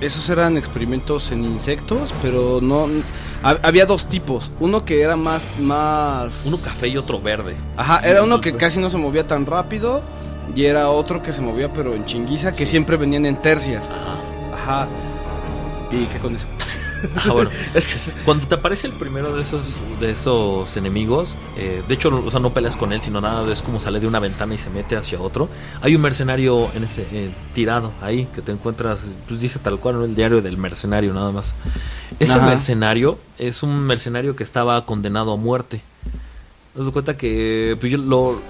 esos 0.00 0.28
eran 0.28 0.56
experimentos 0.58 1.32
en 1.32 1.44
insectos, 1.44 2.12
pero 2.20 2.58
no. 2.60 2.88
ha- 3.42 3.58
había 3.62 3.86
dos 3.86 4.06
tipos. 4.08 4.50
Uno 4.60 4.84
que 4.84 5.00
era 5.00 5.16
más, 5.16 5.46
más. 5.60 6.44
Uno 6.46 6.58
café 6.62 6.88
y 6.88 6.96
otro 6.98 7.20
verde. 7.20 7.56
Ajá, 7.76 8.00
era 8.00 8.22
uno 8.22 8.40
que 8.40 8.54
casi 8.56 8.78
no 8.80 8.90
se 8.90 8.98
movía 8.98 9.26
tan 9.26 9.46
rápido 9.46 10.02
y 10.54 10.64
era 10.66 10.90
otro 10.90 11.22
que 11.22 11.32
se 11.32 11.40
movía 11.40 11.72
pero 11.72 11.94
en 11.94 12.04
chinguiza, 12.04 12.50
que 12.52 12.66
Sí. 12.66 12.72
siempre 12.72 12.96
venían 12.98 13.24
en 13.24 13.36
tercias. 13.36 13.90
Ajá. 13.90 14.82
Ajá. 14.82 14.88
¿Y 15.92 16.06
qué 16.06 16.18
con 16.18 16.34
eso? 16.34 16.46
Ah, 17.16 17.32
bueno. 17.32 17.50
Es 17.74 18.06
que 18.06 18.22
Cuando 18.24 18.46
te 18.46 18.54
aparece 18.54 18.86
el 18.86 18.92
primero 18.92 19.34
de 19.34 19.42
esos 19.42 19.76
de 20.00 20.12
esos 20.12 20.76
enemigos, 20.76 21.36
eh, 21.56 21.82
de 21.86 21.94
hecho, 21.94 22.22
o 22.24 22.30
sea, 22.30 22.40
no 22.40 22.50
peleas 22.54 22.76
con 22.76 22.92
él, 22.92 23.00
sino 23.00 23.20
nada, 23.20 23.50
es 23.52 23.62
como 23.62 23.80
sale 23.80 24.00
de 24.00 24.06
una 24.06 24.18
ventana 24.18 24.54
y 24.54 24.58
se 24.58 24.70
mete 24.70 24.96
hacia 24.96 25.20
otro. 25.20 25.48
Hay 25.80 25.94
un 25.94 26.02
mercenario 26.02 26.68
en 26.74 26.84
ese 26.84 27.06
eh, 27.12 27.30
tirado 27.54 27.92
ahí 28.00 28.26
que 28.34 28.40
te 28.40 28.52
encuentras, 28.52 29.00
pues 29.28 29.40
dice 29.40 29.58
tal 29.58 29.78
cual, 29.78 29.96
¿no? 29.96 30.04
el 30.04 30.14
diario 30.14 30.40
del 30.40 30.56
mercenario 30.56 31.12
nada 31.12 31.30
más. 31.30 31.54
Ese 32.18 32.38
Ajá. 32.38 32.46
mercenario 32.46 33.18
es 33.38 33.62
un 33.62 33.80
mercenario 33.80 34.36
que 34.36 34.44
estaba 34.44 34.84
condenado 34.86 35.32
a 35.32 35.36
muerte. 35.36 35.82
Te 36.74 36.82
das 36.82 36.90
cuenta 36.90 37.16
que 37.16 37.76
pues, 37.78 37.92
yo 37.92 37.98
lo, 37.98 38.40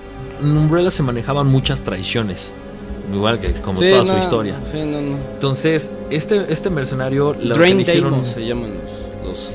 en 0.40 0.57
Umbrella 0.57 0.90
se 0.90 1.03
manejaban 1.03 1.49
muchas 1.49 1.80
traiciones, 1.80 2.53
igual 3.12 3.40
que 3.40 3.53
como 3.55 3.80
Sí, 3.80 3.88
toda 3.90 4.05
no, 4.05 4.12
su 4.12 4.18
historia. 4.18 4.57
Sí, 4.70 4.78
no, 4.84 5.00
no. 5.00 5.16
Entonces, 5.34 5.92
este, 6.11 6.53
este 6.53 6.70
mercenario 6.70 7.34
lo 7.40 7.55
Drain 7.55 7.80
hicieron- 7.80 8.11
Deimos 8.12 8.28
se 8.28 8.46
llaman 8.46 8.70
los, 8.82 9.24
los, 9.24 9.55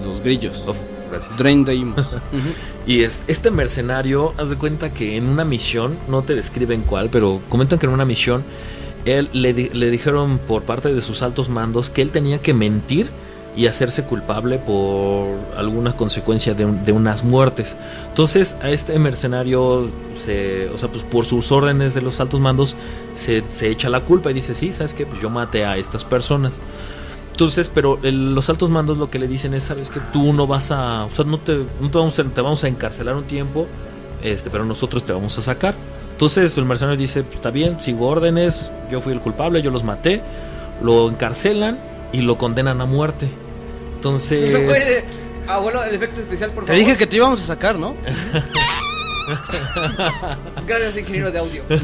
los- 0.00 0.06
los 0.06 0.20
grillos. 0.22 0.64
Uf, 0.66 0.78
gracias. 1.10 1.36
Drain 1.38 1.64
Deimos. 1.64 2.06
Y 2.86 3.02
es, 3.02 3.22
este 3.28 3.50
mercenario, 3.50 4.34
haz 4.36 4.50
de 4.50 4.56
cuenta 4.56 4.92
que 4.92 5.16
en 5.16 5.26
una 5.28 5.44
misión, 5.46 5.96
no 6.06 6.20
te 6.20 6.34
describen 6.34 6.82
cuál, 6.82 7.08
pero 7.08 7.40
comentan 7.48 7.78
que 7.78 7.86
en 7.86 7.92
una 7.92 8.04
misión, 8.04 8.44
él 9.06 9.30
le, 9.32 9.52
le 9.54 9.90
dijeron 9.90 10.38
por 10.38 10.62
parte 10.64 10.92
de 10.92 11.00
sus 11.00 11.22
altos 11.22 11.48
mandos 11.48 11.88
que 11.88 12.02
él 12.02 12.10
tenía 12.10 12.38
que 12.42 12.52
mentir 12.52 13.08
y 13.56 13.66
hacerse 13.68 14.02
culpable 14.02 14.58
por 14.58 15.26
alguna 15.56 15.92
consecuencia 15.96 16.54
de, 16.54 16.64
un- 16.64 16.84
de 16.84 16.90
unas 16.92 17.22
muertes. 17.24 17.76
Entonces 18.08 18.56
a 18.62 18.70
este 18.70 18.98
mercenario, 18.98 19.88
se, 20.18 20.68
o 20.70 20.78
sea, 20.78 20.88
pues 20.88 21.02
por 21.04 21.24
sus 21.24 21.52
órdenes 21.52 21.94
de 21.94 22.02
los 22.02 22.18
altos 22.20 22.40
mandos, 22.40 22.76
se, 23.14 23.44
se 23.48 23.68
echa 23.70 23.88
la 23.88 24.00
culpa 24.00 24.30
y 24.30 24.34
dice, 24.34 24.54
sí, 24.54 24.72
¿sabes 24.72 24.92
qué? 24.94 25.06
Pues 25.06 25.20
yo 25.22 25.30
maté 25.30 25.64
a 25.64 25.76
estas 25.76 26.04
personas. 26.04 26.54
Entonces, 27.30 27.70
pero 27.72 27.98
el- 28.02 28.34
los 28.34 28.48
altos 28.48 28.70
mandos 28.70 28.98
lo 28.98 29.10
que 29.10 29.18
le 29.18 29.28
dicen 29.28 29.54
es, 29.54 29.64
sabes 29.64 29.90
que 29.90 30.00
tú 30.12 30.32
no 30.32 30.46
vas 30.46 30.70
a, 30.70 31.04
o 31.04 31.10
sea, 31.12 31.24
no 31.24 31.38
te, 31.38 31.56
no 31.80 31.90
te 31.90 31.98
vamos 31.98 32.18
a, 32.18 32.24
te 32.24 32.40
vamos 32.40 32.64
a 32.64 32.68
encarcelar 32.68 33.14
un 33.16 33.24
tiempo, 33.24 33.66
este, 34.22 34.50
pero 34.50 34.64
nosotros 34.64 35.04
te 35.04 35.12
vamos 35.12 35.36
a 35.38 35.42
sacar. 35.42 35.74
Entonces 36.12 36.56
el 36.56 36.64
mercenario 36.64 36.98
dice, 36.98 37.22
pues 37.24 37.36
está 37.36 37.50
bien, 37.50 37.80
sigo 37.82 38.06
órdenes, 38.08 38.70
yo 38.90 39.00
fui 39.00 39.12
el 39.12 39.20
culpable, 39.20 39.62
yo 39.62 39.70
los 39.72 39.82
maté, 39.82 40.22
lo 40.82 41.08
encarcelan 41.08 41.76
y 42.12 42.20
lo 42.22 42.38
condenan 42.38 42.80
a 42.80 42.84
muerte. 42.86 43.28
No 44.04 44.18
se 44.18 44.36
puede. 44.36 44.56
Entonces, 44.56 45.04
Abuelo, 45.48 45.82
el 45.84 45.94
efecto 45.94 46.20
especial, 46.20 46.50
por 46.52 46.64
Te 46.64 46.72
favor. 46.72 46.84
dije 46.84 46.96
que 46.96 47.06
te 47.06 47.16
íbamos 47.16 47.42
a 47.42 47.46
sacar, 47.46 47.78
¿no? 47.78 47.94
Gracias, 50.66 50.98
ingeniero 50.98 51.30
de 51.30 51.38
audio. 51.38 51.62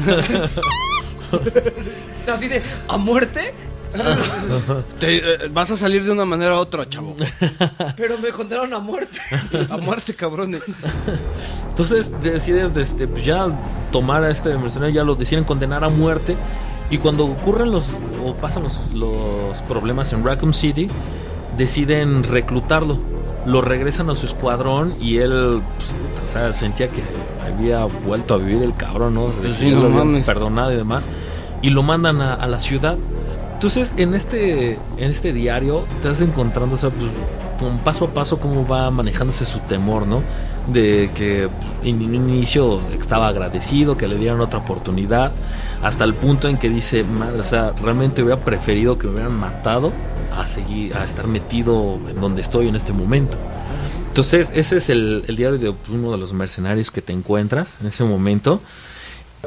Así 2.31 2.47
de, 2.47 2.61
¿a 2.87 2.97
muerte? 2.97 3.53
Te, 4.99 5.17
eh, 5.17 5.49
vas 5.51 5.69
a 5.71 5.77
salir 5.77 6.03
de 6.03 6.11
una 6.11 6.25
manera 6.25 6.55
u 6.55 6.59
otra, 6.59 6.87
chavo. 6.87 7.15
Pero 7.97 8.17
me 8.17 8.29
contaron 8.29 8.73
a 8.73 8.79
muerte. 8.79 9.19
A 9.69 9.77
muerte, 9.77 10.15
cabrones. 10.15 10.61
entonces 11.67 12.11
deciden 12.21 12.71
este, 12.79 13.07
pues 13.07 13.25
ya 13.25 13.47
tomar 13.91 14.23
a 14.23 14.31
este 14.31 14.55
mercenario, 14.57 14.95
ya 14.95 15.03
lo 15.03 15.15
deciden 15.15 15.43
condenar 15.43 15.83
a 15.83 15.89
muerte. 15.89 16.35
Y 16.89 16.97
cuando 16.97 17.25
ocurren 17.25 17.71
los, 17.71 17.89
o 18.23 18.33
pasan 18.35 18.63
los, 18.63 18.79
los 18.93 19.61
problemas 19.67 20.13
en 20.13 20.23
Raccoon 20.23 20.53
City, 20.53 20.89
deciden 21.57 22.23
reclutarlo. 22.23 22.97
Lo 23.45 23.61
regresan 23.61 24.09
a 24.09 24.15
su 24.15 24.25
escuadrón 24.25 24.93
y 25.01 25.17
él, 25.17 25.61
pues, 25.77 25.89
o 26.23 26.31
sea, 26.31 26.53
sentía 26.53 26.89
que 26.89 27.01
había 27.45 27.85
vuelto 27.85 28.35
a 28.35 28.37
vivir 28.37 28.61
el 28.61 28.75
cabrón, 28.75 29.15
¿no? 29.15 29.25
Pues 29.27 29.57
sí, 29.57 29.71
no 29.71 29.89
mames. 29.89 30.25
perdonado 30.25 30.71
y 30.71 30.75
demás. 30.75 31.07
Y 31.61 31.71
lo 31.71 31.83
mandan 31.83 32.21
a, 32.21 32.35
a 32.35 32.47
la 32.47 32.59
ciudad. 32.59 32.97
Entonces, 33.53 33.93
en 33.97 34.13
este, 34.13 34.77
en 34.97 35.11
este 35.11 35.33
diario, 35.33 35.85
te 36.01 36.09
vas 36.09 36.21
encontrando, 36.21 36.75
o 36.75 36.77
sea, 36.77 36.89
pues, 36.89 37.09
con 37.59 37.77
paso 37.79 38.05
a 38.05 38.07
paso, 38.09 38.39
cómo 38.39 38.67
va 38.67 38.89
manejándose 38.89 39.45
su 39.45 39.59
temor, 39.59 40.07
¿no? 40.07 40.21
De 40.67 41.11
que 41.13 41.47
en 41.83 41.95
un 42.03 42.15
inicio 42.15 42.79
estaba 42.99 43.27
agradecido, 43.27 43.97
que 43.97 44.07
le 44.07 44.17
dieran 44.17 44.41
otra 44.41 44.59
oportunidad, 44.59 45.31
hasta 45.83 46.03
el 46.03 46.15
punto 46.15 46.47
en 46.47 46.57
que 46.57 46.69
dice, 46.69 47.03
madre, 47.03 47.39
o 47.39 47.43
sea, 47.43 47.73
realmente 47.81 48.23
hubiera 48.23 48.41
preferido 48.41 48.97
que 48.97 49.07
me 49.07 49.13
hubieran 49.13 49.39
matado 49.39 49.91
a 50.37 50.47
seguir, 50.47 50.95
a 50.95 51.03
estar 51.03 51.27
metido 51.27 51.99
en 52.09 52.19
donde 52.19 52.41
estoy 52.41 52.67
en 52.67 52.75
este 52.75 52.93
momento. 52.93 53.37
Entonces, 54.07 54.51
ese 54.53 54.77
es 54.77 54.89
el, 54.89 55.23
el 55.27 55.35
diario 55.35 55.57
de 55.57 55.73
uno 55.89 56.11
de 56.11 56.17
los 56.17 56.33
mercenarios 56.33 56.91
que 56.91 57.01
te 57.01 57.13
encuentras 57.13 57.77
en 57.81 57.87
ese 57.87 58.03
momento. 58.03 58.61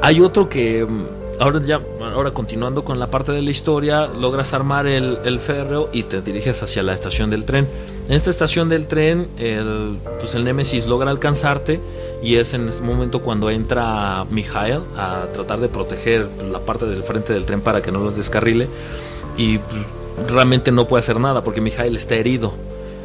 Hay 0.01 0.21
otro 0.21 0.49
que 0.49 0.85
mm, 0.85 1.05
ahora 1.39 1.61
ya 1.63 1.81
ahora 2.01 2.33
continuando 2.33 2.85
con 2.85 2.99
la 2.99 3.09
parte 3.09 3.33
de 3.33 3.43
la 3.43 3.51
historia, 3.51 4.07
logras 4.07 4.53
armar 4.53 4.87
el, 4.87 5.19
el 5.25 5.39
férreo 5.39 5.89
y 5.93 6.05
te 6.05 6.21
diriges 6.21 6.63
hacia 6.63 6.83
la 6.83 6.95
estación 6.95 7.31
del 7.31 7.45
tren. 7.45 7.69
En 8.09 8.15
esta 8.15 8.31
estación 8.31 8.69
del 8.69 8.87
tren, 8.87 9.29
el, 9.39 9.99
pues 10.19 10.35
el 10.35 10.45
Némesis 10.45 10.87
logra 10.87 11.11
alcanzarte 11.11 11.81
y 12.23 12.37
es 12.37 12.55
en 12.55 12.69
ese 12.69 12.83
momento 12.83 13.21
cuando 13.21 13.51
entra 13.51 14.25
Mijael 14.31 14.81
a 14.97 15.27
tratar 15.33 15.61
de 15.61 15.69
proteger 15.69 16.29
la 16.51 16.59
parte 16.59 16.87
del 16.87 17.03
frente 17.03 17.33
del 17.33 17.47
tren 17.47 17.61
para 17.61 17.83
que 17.83 17.93
no 17.93 18.01
los 18.01 18.17
descarrile 18.17 18.69
y 19.37 19.59
pues, 19.59 19.87
realmente 20.29 20.71
no 20.73 20.87
puede 20.87 21.01
hacer 21.01 21.19
nada 21.21 21.43
porque 21.45 21.61
Mijael 21.61 21.97
está 21.97 22.15
herido. 22.15 22.53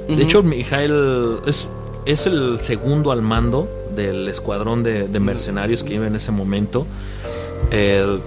De 0.07 0.23
hecho, 0.23 0.41
Mijael 0.43 1.37
es, 1.45 1.67
es 2.05 2.25
el 2.25 2.59
segundo 2.59 3.11
al 3.11 3.21
mando 3.21 3.67
del 3.95 4.27
escuadrón 4.27 4.81
de, 4.83 5.07
de 5.07 5.19
mercenarios 5.19 5.83
que 5.83 5.95
iba 5.95 6.07
en 6.07 6.15
ese 6.15 6.31
momento. 6.31 6.85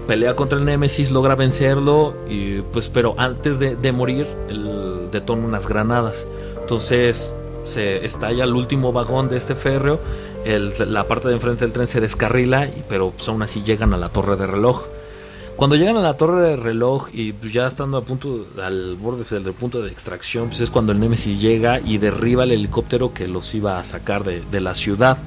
Pelea 0.07 0.37
contra 0.37 0.59
el 0.59 0.65
Némesis, 0.65 1.11
logra 1.11 1.35
vencerlo, 1.35 2.15
y 2.29 2.61
pues, 2.61 2.89
pero 2.89 3.15
antes 3.19 3.59
de, 3.59 3.75
de 3.77 3.93
morir, 3.93 4.27
él 4.49 5.09
detona 5.11 5.45
unas 5.47 5.69
granadas. 5.69 6.27
Entonces 6.61 7.35
se 7.65 8.05
estalla 8.05 8.45
el 8.45 8.55
último 8.55 8.93
vagón 8.93 9.29
de 9.29 9.37
este 9.39 9.55
férreo, 9.57 9.99
el- 10.45 10.73
la 10.93 11.05
parte 11.05 11.29
de 11.29 11.35
enfrente 11.35 11.65
del 11.65 11.73
tren 11.73 11.87
se 11.87 12.01
descarrila, 12.01 12.69
pero 12.89 13.11
pues, 13.11 13.29
aún 13.29 13.43
así 13.43 13.63
llegan 13.63 13.93
a 13.95 13.97
la 13.97 14.09
torre 14.11 14.37
de 14.37 14.47
reloj. 14.47 14.85
Cuando 15.57 15.77
llegan 15.77 15.97
a 15.97 16.03
la 16.03 16.17
torre 16.17 16.43
de 16.49 16.57
reloj 16.57 17.09
y 17.13 17.33
pues, 17.33 17.53
ya 17.53 17.67
estando 17.67 17.97
a 17.97 18.03
punto, 18.03 18.47
al 18.61 18.97
borde 18.97 19.25
del, 19.31 19.45
del 19.45 19.53
punto 19.53 19.81
de 19.83 19.91
extracción, 19.91 20.49
pues 20.49 20.61
es 20.61 20.71
cuando 20.71 20.93
el 20.93 20.99
Némesis 20.99 21.41
llega 21.41 21.79
y 21.79 21.99
derriba 21.99 22.45
el 22.45 22.53
helicóptero 22.53 23.13
que 23.13 23.29
los 23.29 23.55
iba 23.55 23.79
a 23.79 23.85
sacar 23.85 24.25
de, 24.25 24.61
la 24.61 24.75
ciudad. 24.75 25.19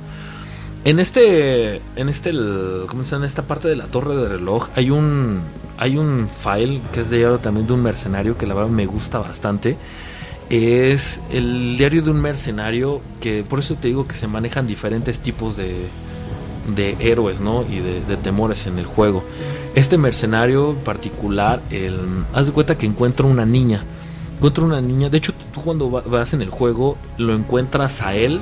En 0.83 0.99
este, 0.99 1.81
en 1.95 2.09
este, 2.09 2.31
el- 2.31 2.83
¿cómo 2.87 3.05
se? 3.05 3.15
En 3.15 3.23
esta 3.23 3.43
parte 3.43 3.67
de 3.67 3.75
la 3.75 3.85
torre 3.85 4.15
de 4.15 4.27
reloj 4.27 4.67
hay 4.75 4.91
un, 4.91 5.39
hay 5.77 5.97
un 5.97 6.27
file 6.29 6.81
que 6.91 7.01
es 7.01 7.09
de 7.09 7.37
también 7.41 7.65
de 7.65 7.73
un 7.73 7.81
mercenario 7.81 8.37
que 8.37 8.45
la 8.45 8.55
verdad 8.55 8.69
me 8.69 8.85
gusta 8.85 9.19
bastante. 9.19 9.77
Es 10.49 11.21
el 11.31 11.77
diario 11.77 12.01
de 12.03 12.11
un 12.11 12.21
mercenario 12.21 13.01
que 13.21 13.43
por 13.43 13.59
eso 13.59 13.75
te 13.75 13.87
digo 13.87 14.05
que 14.07 14.15
se 14.15 14.27
manejan 14.27 14.67
diferentes 14.67 15.19
tipos 15.19 15.55
de, 15.57 15.73
de 16.75 16.95
héroes, 16.99 17.39
¿no? 17.39 17.63
Y 17.67 17.79
de 17.79 18.17
temores 18.17 18.67
en 18.67 18.77
el 18.77 18.85
juego. 18.85 19.23
Este 19.75 19.97
mercenario 19.97 20.69
en 20.71 20.77
particular, 20.77 21.61
el, 21.69 21.97
haz 22.33 22.45
de 22.47 22.51
cuenta 22.53 22.77
que 22.77 22.85
encuentra 22.85 23.25
una 23.25 23.45
niña. 23.45 23.83
Encuentra 24.37 24.63
una 24.63 24.79
niña. 24.81 25.09
De 25.09 25.17
hecho, 25.17 25.33
tú 25.53 25.61
cuando 25.61 25.91
va- 25.91 26.01
vas 26.01 26.33
en 26.33 26.41
el 26.41 26.49
juego, 26.49 26.97
lo 27.17 27.33
encuentras 27.35 28.01
a 28.01 28.15
él 28.15 28.39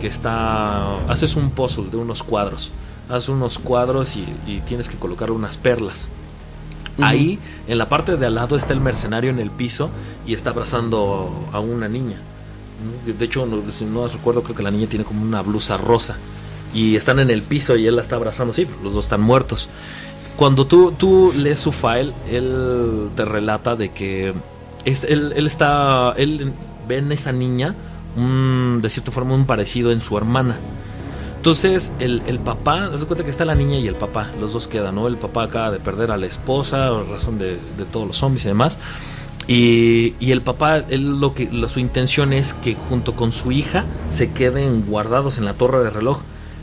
que 0.00 0.06
está. 0.06 0.96
Haces 1.08 1.34
un 1.36 1.50
puzzle 1.50 1.90
de 1.90 1.96
unos 1.96 2.22
cuadros. 2.22 2.70
Haces 3.08 3.28
unos 3.28 3.58
cuadros 3.58 4.16
y, 4.16 4.26
y 4.46 4.60
tienes 4.60 4.88
que 4.88 4.96
colocar 4.96 5.30
unas 5.32 5.56
perlas. 5.56 6.08
Ahí, 7.02 7.38
en 7.68 7.76
la 7.78 7.88
parte 7.90 8.16
de 8.16 8.24
al 8.26 8.34
lado, 8.36 8.56
está 8.56 8.72
el 8.72 8.80
mercenario 8.80 9.28
en 9.30 9.38
el 9.38 9.50
piso 9.50 9.90
y 10.26 10.32
está 10.34 10.50
abrazando 10.50 11.30
a 11.52 11.60
una 11.60 11.88
niña. 11.88 12.16
De 13.06 13.24
hecho, 13.24 13.44
no, 13.44 13.60
si 13.72 13.84
no 13.84 14.06
recuerdo, 14.08 14.42
creo 14.42 14.56
que 14.56 14.62
la 14.62 14.70
niña 14.70 14.86
tiene 14.88 15.04
como 15.04 15.20
una 15.22 15.42
blusa 15.42 15.76
rosa. 15.76 16.16
Y 16.72 16.96
están 16.96 17.18
en 17.18 17.30
el 17.30 17.42
piso 17.42 17.76
y 17.76 17.86
él 17.86 17.96
la 17.96 18.02
está 18.02 18.16
abrazando. 18.16 18.52
Sí, 18.54 18.66
los 18.82 18.94
dos 18.94 19.04
están 19.04 19.20
muertos. 19.20 19.68
Cuando 20.36 20.66
tú, 20.66 20.92
tú 20.92 21.32
lees 21.36 21.58
su 21.58 21.72
file, 21.72 22.12
él 22.30 23.08
te 23.16 23.24
relata 23.24 23.74
de 23.74 23.88
que 23.90 24.34
es, 24.84 25.04
él, 25.04 25.32
él 25.34 25.46
está, 25.46 26.14
él 26.16 26.52
ve 26.86 26.98
en 26.98 27.10
esa 27.10 27.32
niña 27.32 27.74
un, 28.16 28.80
de 28.82 28.88
cierta 28.90 29.10
forma 29.10 29.34
un 29.34 29.46
parecido 29.46 29.90
en 29.90 30.00
su 30.00 30.16
hermana. 30.16 30.56
Entonces, 31.36 31.92
el, 32.00 32.22
el 32.26 32.40
papá, 32.40 32.88
de 32.88 33.04
cuenta 33.06 33.24
que 33.24 33.30
está 33.30 33.44
la 33.44 33.54
niña 33.54 33.78
y 33.78 33.86
el 33.86 33.94
papá, 33.94 34.30
los 34.40 34.52
dos 34.52 34.66
quedan, 34.66 34.96
¿no? 34.96 35.06
El 35.06 35.16
papá 35.16 35.44
acaba 35.44 35.70
de 35.70 35.78
perder 35.78 36.10
a 36.10 36.16
la 36.16 36.26
esposa, 36.26 36.90
razón 37.08 37.38
de, 37.38 37.58
de 37.76 37.84
todos 37.90 38.06
los 38.06 38.16
zombies 38.16 38.44
y 38.44 38.48
demás. 38.48 38.78
Y, 39.48 40.14
y 40.18 40.32
el 40.32 40.42
papá, 40.42 40.78
él 40.78 41.20
lo 41.20 41.34
que 41.34 41.48
su 41.68 41.78
intención 41.78 42.32
es 42.32 42.52
que 42.52 42.76
junto 42.88 43.14
con 43.14 43.30
su 43.30 43.52
hija 43.52 43.84
se 44.08 44.32
queden 44.32 44.86
guardados 44.86 45.38
en 45.38 45.44
la 45.44 45.54
torre 45.54 45.84
de 45.84 45.90
reloj. 45.90 46.18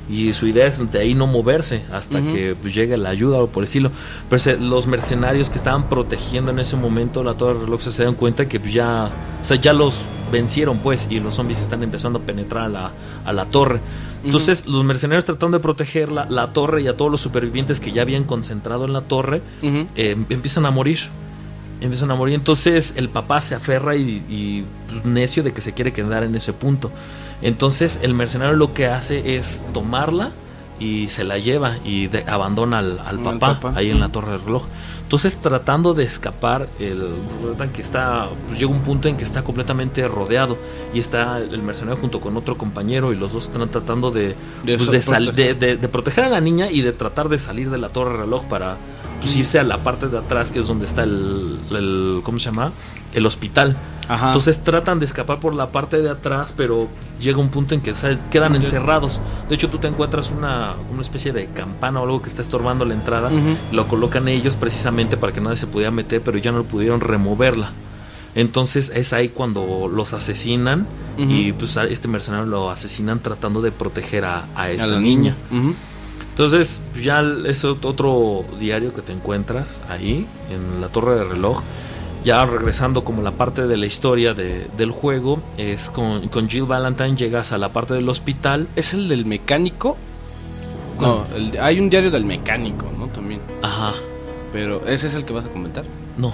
Y 0.10 0.34
su 0.34 0.48
idea 0.48 0.68
es 0.68 0.92
de 0.92 1.00
ahí 1.00 1.14
no 1.14 1.28
moverse 1.28 1.84
hasta 1.92 2.20
Ujú. 2.20 2.34
que 2.34 2.56
pues, 2.62 2.74
llegue 2.76 2.98
la 2.98 3.10
ayuda 3.10 3.38
o 3.38 3.48
por 3.48 3.64
decirlo. 3.64 3.90
Pero 4.30 4.40
se- 4.40 4.58
los 4.58 4.86
mercenarios 4.86 5.50
que 5.50 5.58
estaban 5.58 5.88
protegiendo 5.88 6.52
en 6.52 6.60
ese 6.60 6.76
momento 6.76 7.24
la 7.24 7.36
torre 7.36 7.60
de 7.60 7.66
reloj 7.66 7.82
se 7.82 8.04
dan 8.04 8.16
cuenta 8.16 8.48
que 8.48 8.60
pues, 8.60 8.74
ya, 8.74 9.10
o 9.42 9.46
sea, 9.46 9.56
ya 9.58 9.72
los 9.72 10.04
vencieron 10.32 10.80
pues 10.80 11.08
y 11.10 11.20
los 11.20 11.36
zombies 11.36 11.62
están 11.62 11.84
empezando 11.84 12.20
a 12.20 12.22
penetrar 12.24 12.64
a 12.66 12.70
la, 12.70 12.92
a 13.24 13.32
la 13.34 13.46
torre. 13.46 13.80
Entonces 14.26 14.66
los 14.68 14.84
mercenarios 14.84 15.26
tratando 15.26 15.58
de 15.58 15.62
proteger 15.62 16.12
la, 16.12 16.26
la 16.30 16.52
torre 16.54 16.82
y 16.82 16.88
a 16.88 16.98
todos 16.98 17.10
los 17.12 17.22
supervivientes 17.22 17.80
que 17.80 17.92
ya 17.92 18.02
habían 18.02 18.24
concentrado 18.26 18.86
en 18.86 18.94
la 18.94 19.02
torre 19.02 19.42
Ujú. 19.62 19.88
eh, 19.96 20.18
empiezan 20.30 20.66
a 20.66 20.72
morir. 20.72 21.00
Empiezan 21.82 22.12
a 22.12 22.16
morir. 22.16 22.36
Entonces 22.36 22.94
el 22.98 23.10
papá 23.10 23.42
se 23.42 23.56
aferra 23.56 23.96
y, 23.96 24.24
y, 24.30 24.64
pues, 24.90 25.06
necio 25.06 25.44
de 25.44 25.54
que 25.54 25.62
se 25.62 25.74
quiere 25.74 25.92
quedar 25.94 26.24
en 26.24 26.36
ese 26.36 26.52
punto. 26.54 26.92
Entonces 27.44 27.99
el 28.02 28.14
mercenario 28.14 28.56
lo 28.56 28.74
que 28.74 28.88
hace 28.88 29.36
es 29.38 29.64
tomarla 29.74 30.32
y 30.80 31.10
se 31.10 31.24
la 31.24 31.38
lleva 31.38 31.78
y 31.86 32.07
de- 32.07 32.24
abandona 32.28 32.80
al, 32.80 32.98
papá, 33.24 33.60
papá. 33.60 33.74
ahí 33.76 33.91
en 33.91 33.99
la 33.99 34.10
torre 34.10 34.32
del 34.34 34.41
reloj. 34.44 34.64
Entonces 35.03 35.38
tratando 35.38 35.94
de 35.94 36.03
escapar, 36.06 36.68
el 36.80 37.03
que 37.74 37.82
está 37.84 38.28
pues, 38.48 38.60
llega 38.60 38.72
un 38.72 38.80
punto 38.82 39.07
en 39.07 39.15
que 39.15 39.24
está 39.24 39.44
completamente 39.44 40.07
rodeado 40.07 40.57
y 40.94 40.99
está 40.99 41.38
el 41.38 41.61
mercenario 41.61 41.99
junto 42.02 42.20
con 42.20 42.36
otro 42.36 42.57
compañero 42.57 43.14
y 43.14 43.15
los 43.15 43.32
dos 43.34 43.45
están 43.45 43.70
tratando 43.70 44.10
de 44.10 44.36
De 44.64 44.78
pues, 44.78 44.90
de, 44.90 44.99
proteger. 45.02 45.34
de- 45.36 45.53
de- 45.53 45.78
de 45.78 45.88
proteger 45.88 46.24
a 46.24 46.30
la 46.30 46.41
niña 46.41 46.72
y 46.72 46.82
de 46.82 46.94
tratar 46.94 47.30
de 47.30 47.38
salir 47.38 47.70
de 47.70 47.78
la 47.78 47.90
torre 47.90 48.14
de 48.14 48.18
reloj 48.20 48.44
para 48.45 48.78
pues, 49.24 49.36
irse 49.38 49.60
a 49.60 49.64
la 49.64 49.84
parte 49.84 50.08
de 50.10 50.18
atrás 50.18 50.52
que 50.52 50.60
es 50.60 50.68
donde 50.68 50.86
está 50.86 51.04
el, 51.04 51.60
el- 51.72 52.22
¿cómo 52.24 52.38
se 52.40 52.45
llama? 52.45 52.72
El 53.14 53.26
hospital. 53.26 53.76
Ajá. 54.08 54.28
Entonces 54.28 54.62
tratan 54.64 55.00
de 55.00 55.06
escapar 55.06 55.40
por 55.40 55.56
la 55.56 55.70
parte 55.72 56.02
de 56.02 56.10
atrás, 56.10 56.54
pero 56.58 56.90
llega 57.22 57.38
un 57.38 57.48
punto 57.50 57.74
en 57.74 57.80
que 57.82 57.91
o 57.91 57.95
sea, 57.95 58.20
quedan 58.30 58.54
encerrados. 58.56 59.22
De 59.48 59.56
hecho, 59.56 59.70
tú 59.70 59.78
te 59.78 59.88
encuentras 59.88 60.30
una, 60.30 60.74
una 60.91 61.02
especie 61.02 61.32
de 61.32 61.45
campana 61.48 62.02
o 62.02 62.04
algo 62.04 62.22
que 62.22 62.28
está 62.28 62.41
estorbando 62.41 62.84
la 62.86 62.94
entrada. 62.95 63.30
Ujú. 63.30 63.56
Lo 63.72 63.88
colocan 63.88 64.28
ellos 64.28 64.58
precisamente 64.58 65.16
para 65.16 65.32
que 65.32 65.40
nadie 65.40 65.56
se 65.58 65.68
pudiera 65.68 65.90
meter, 65.91 66.22
pero 66.22 66.38
ya 66.38 66.52
no 66.52 66.64
pudieron 66.64 67.00
removerla. 67.00 67.72
Entonces 68.36 68.91
es 68.95 69.14
ahí 69.14 69.30
cuando 69.30 69.88
los 69.94 70.14
asesinan 70.14 70.88
Ujú. 71.18 71.30
y 71.32 71.54
pues 71.54 71.78
a 71.78 71.86
este 71.86 72.08
mercenario 72.08 72.48
lo 72.48 72.72
asesinan 72.72 73.20
tratando 73.20 73.62
de 73.62 73.72
proteger 73.72 74.26
a, 74.26 74.45
a 74.56 74.64
A 74.64 74.72
esta 74.72 74.88
la 74.88 75.00
niña. 75.00 75.36
Ujú. 75.52 75.76
Entonces, 76.34 76.81
ya 76.99 77.22
es 77.45 77.64
ot- 77.64 77.85
otro 77.85 78.43
diario 78.60 78.91
que 78.93 79.01
te 79.03 79.14
encuentras 79.14 79.80
ahí, 79.88 80.26
en 80.49 80.81
la 80.81 80.88
torre 80.88 81.15
de 81.15 81.23
reloj. 81.26 81.61
Ya 82.26 82.43
regresando 82.45 83.03
como 83.03 83.22
la 83.22 83.31
parte 83.31 83.68
de 83.68 83.77
la 83.77 83.85
historia 83.85 84.34
de- 84.34 84.68
del 84.77 84.89
juego, 84.91 85.39
es 85.57 85.89
con, 85.91 86.27
con 86.30 86.49
Jill 86.49 86.64
Valentine 86.64 87.15
llegas 87.15 87.51
a 87.51 87.57
la 87.57 87.69
parte 87.69 87.93
del 87.93 88.07
hospital. 88.10 88.68
¿Es 88.76 88.93
el 88.93 89.10
del 89.10 89.26
mecánico? 89.26 89.95
No, 90.99 91.26
el- 91.35 91.60
hay 91.60 91.80
un 91.80 91.89
diario 91.89 92.10
del 92.11 92.23
mecánico, 92.26 92.88
¿no? 92.97 93.07
También. 93.07 93.39
Ajá, 93.61 93.93
Pero 94.53 94.88
ese 94.88 95.07
es 95.07 95.15
el 95.15 95.26
que 95.26 95.34
vas 95.34 95.45
a 95.45 95.49
comentar. 95.49 95.84
no. 96.18 96.34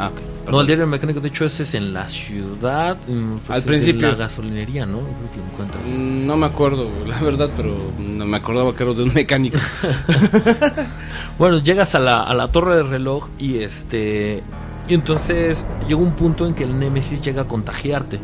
Ah, 0.00 0.08
ok. 0.08 0.14
No, 0.14 0.44
perdón. 0.46 0.60
el 0.62 0.66
diario 0.66 0.86
mecánico, 0.86 1.20
de 1.20 1.28
hecho, 1.28 1.44
ese 1.44 1.62
es 1.64 1.74
en 1.74 1.92
la 1.92 2.08
ciudad. 2.08 2.96
mm, 3.06 3.36
pues, 3.46 3.50
Al 3.50 3.58
en 3.58 3.64
principio. 3.66 4.08
la 4.08 4.14
gasolinería, 4.16 4.86
¿no? 4.86 4.98
Creo 4.98 5.30
que 5.32 5.36
lo 5.38 5.44
encuentras. 5.44 5.90
Mm, 5.90 6.26
No 6.26 6.36
me 6.36 6.46
acuerdo, 6.46 6.88
la 7.06 7.20
verdad, 7.20 7.50
pero 7.56 7.74
no 7.98 8.24
me 8.26 8.36
acordaba 8.38 8.74
que 8.74 8.82
era 8.82 8.94
de 8.94 9.02
un 9.04 9.12
mecánico. 9.14 9.58
Bueno, 11.38 11.58
llegas 11.62 11.94
a 11.94 11.98
la, 12.00 12.22
a 12.22 12.34
la 12.34 12.48
torre 12.48 12.76
del 12.76 12.90
reloj 12.90 13.28
y 13.38 13.58
este. 13.60 14.42
Y 14.88 14.92
entonces 14.94 15.66
llega 15.88 15.98
un 16.00 16.12
punto 16.12 16.46
en 16.46 16.52
que 16.54 16.64
el 16.64 16.78
Némesis 16.78 17.22
llega 17.22 17.42
a 17.42 17.48
contagiarte. 17.48 18.18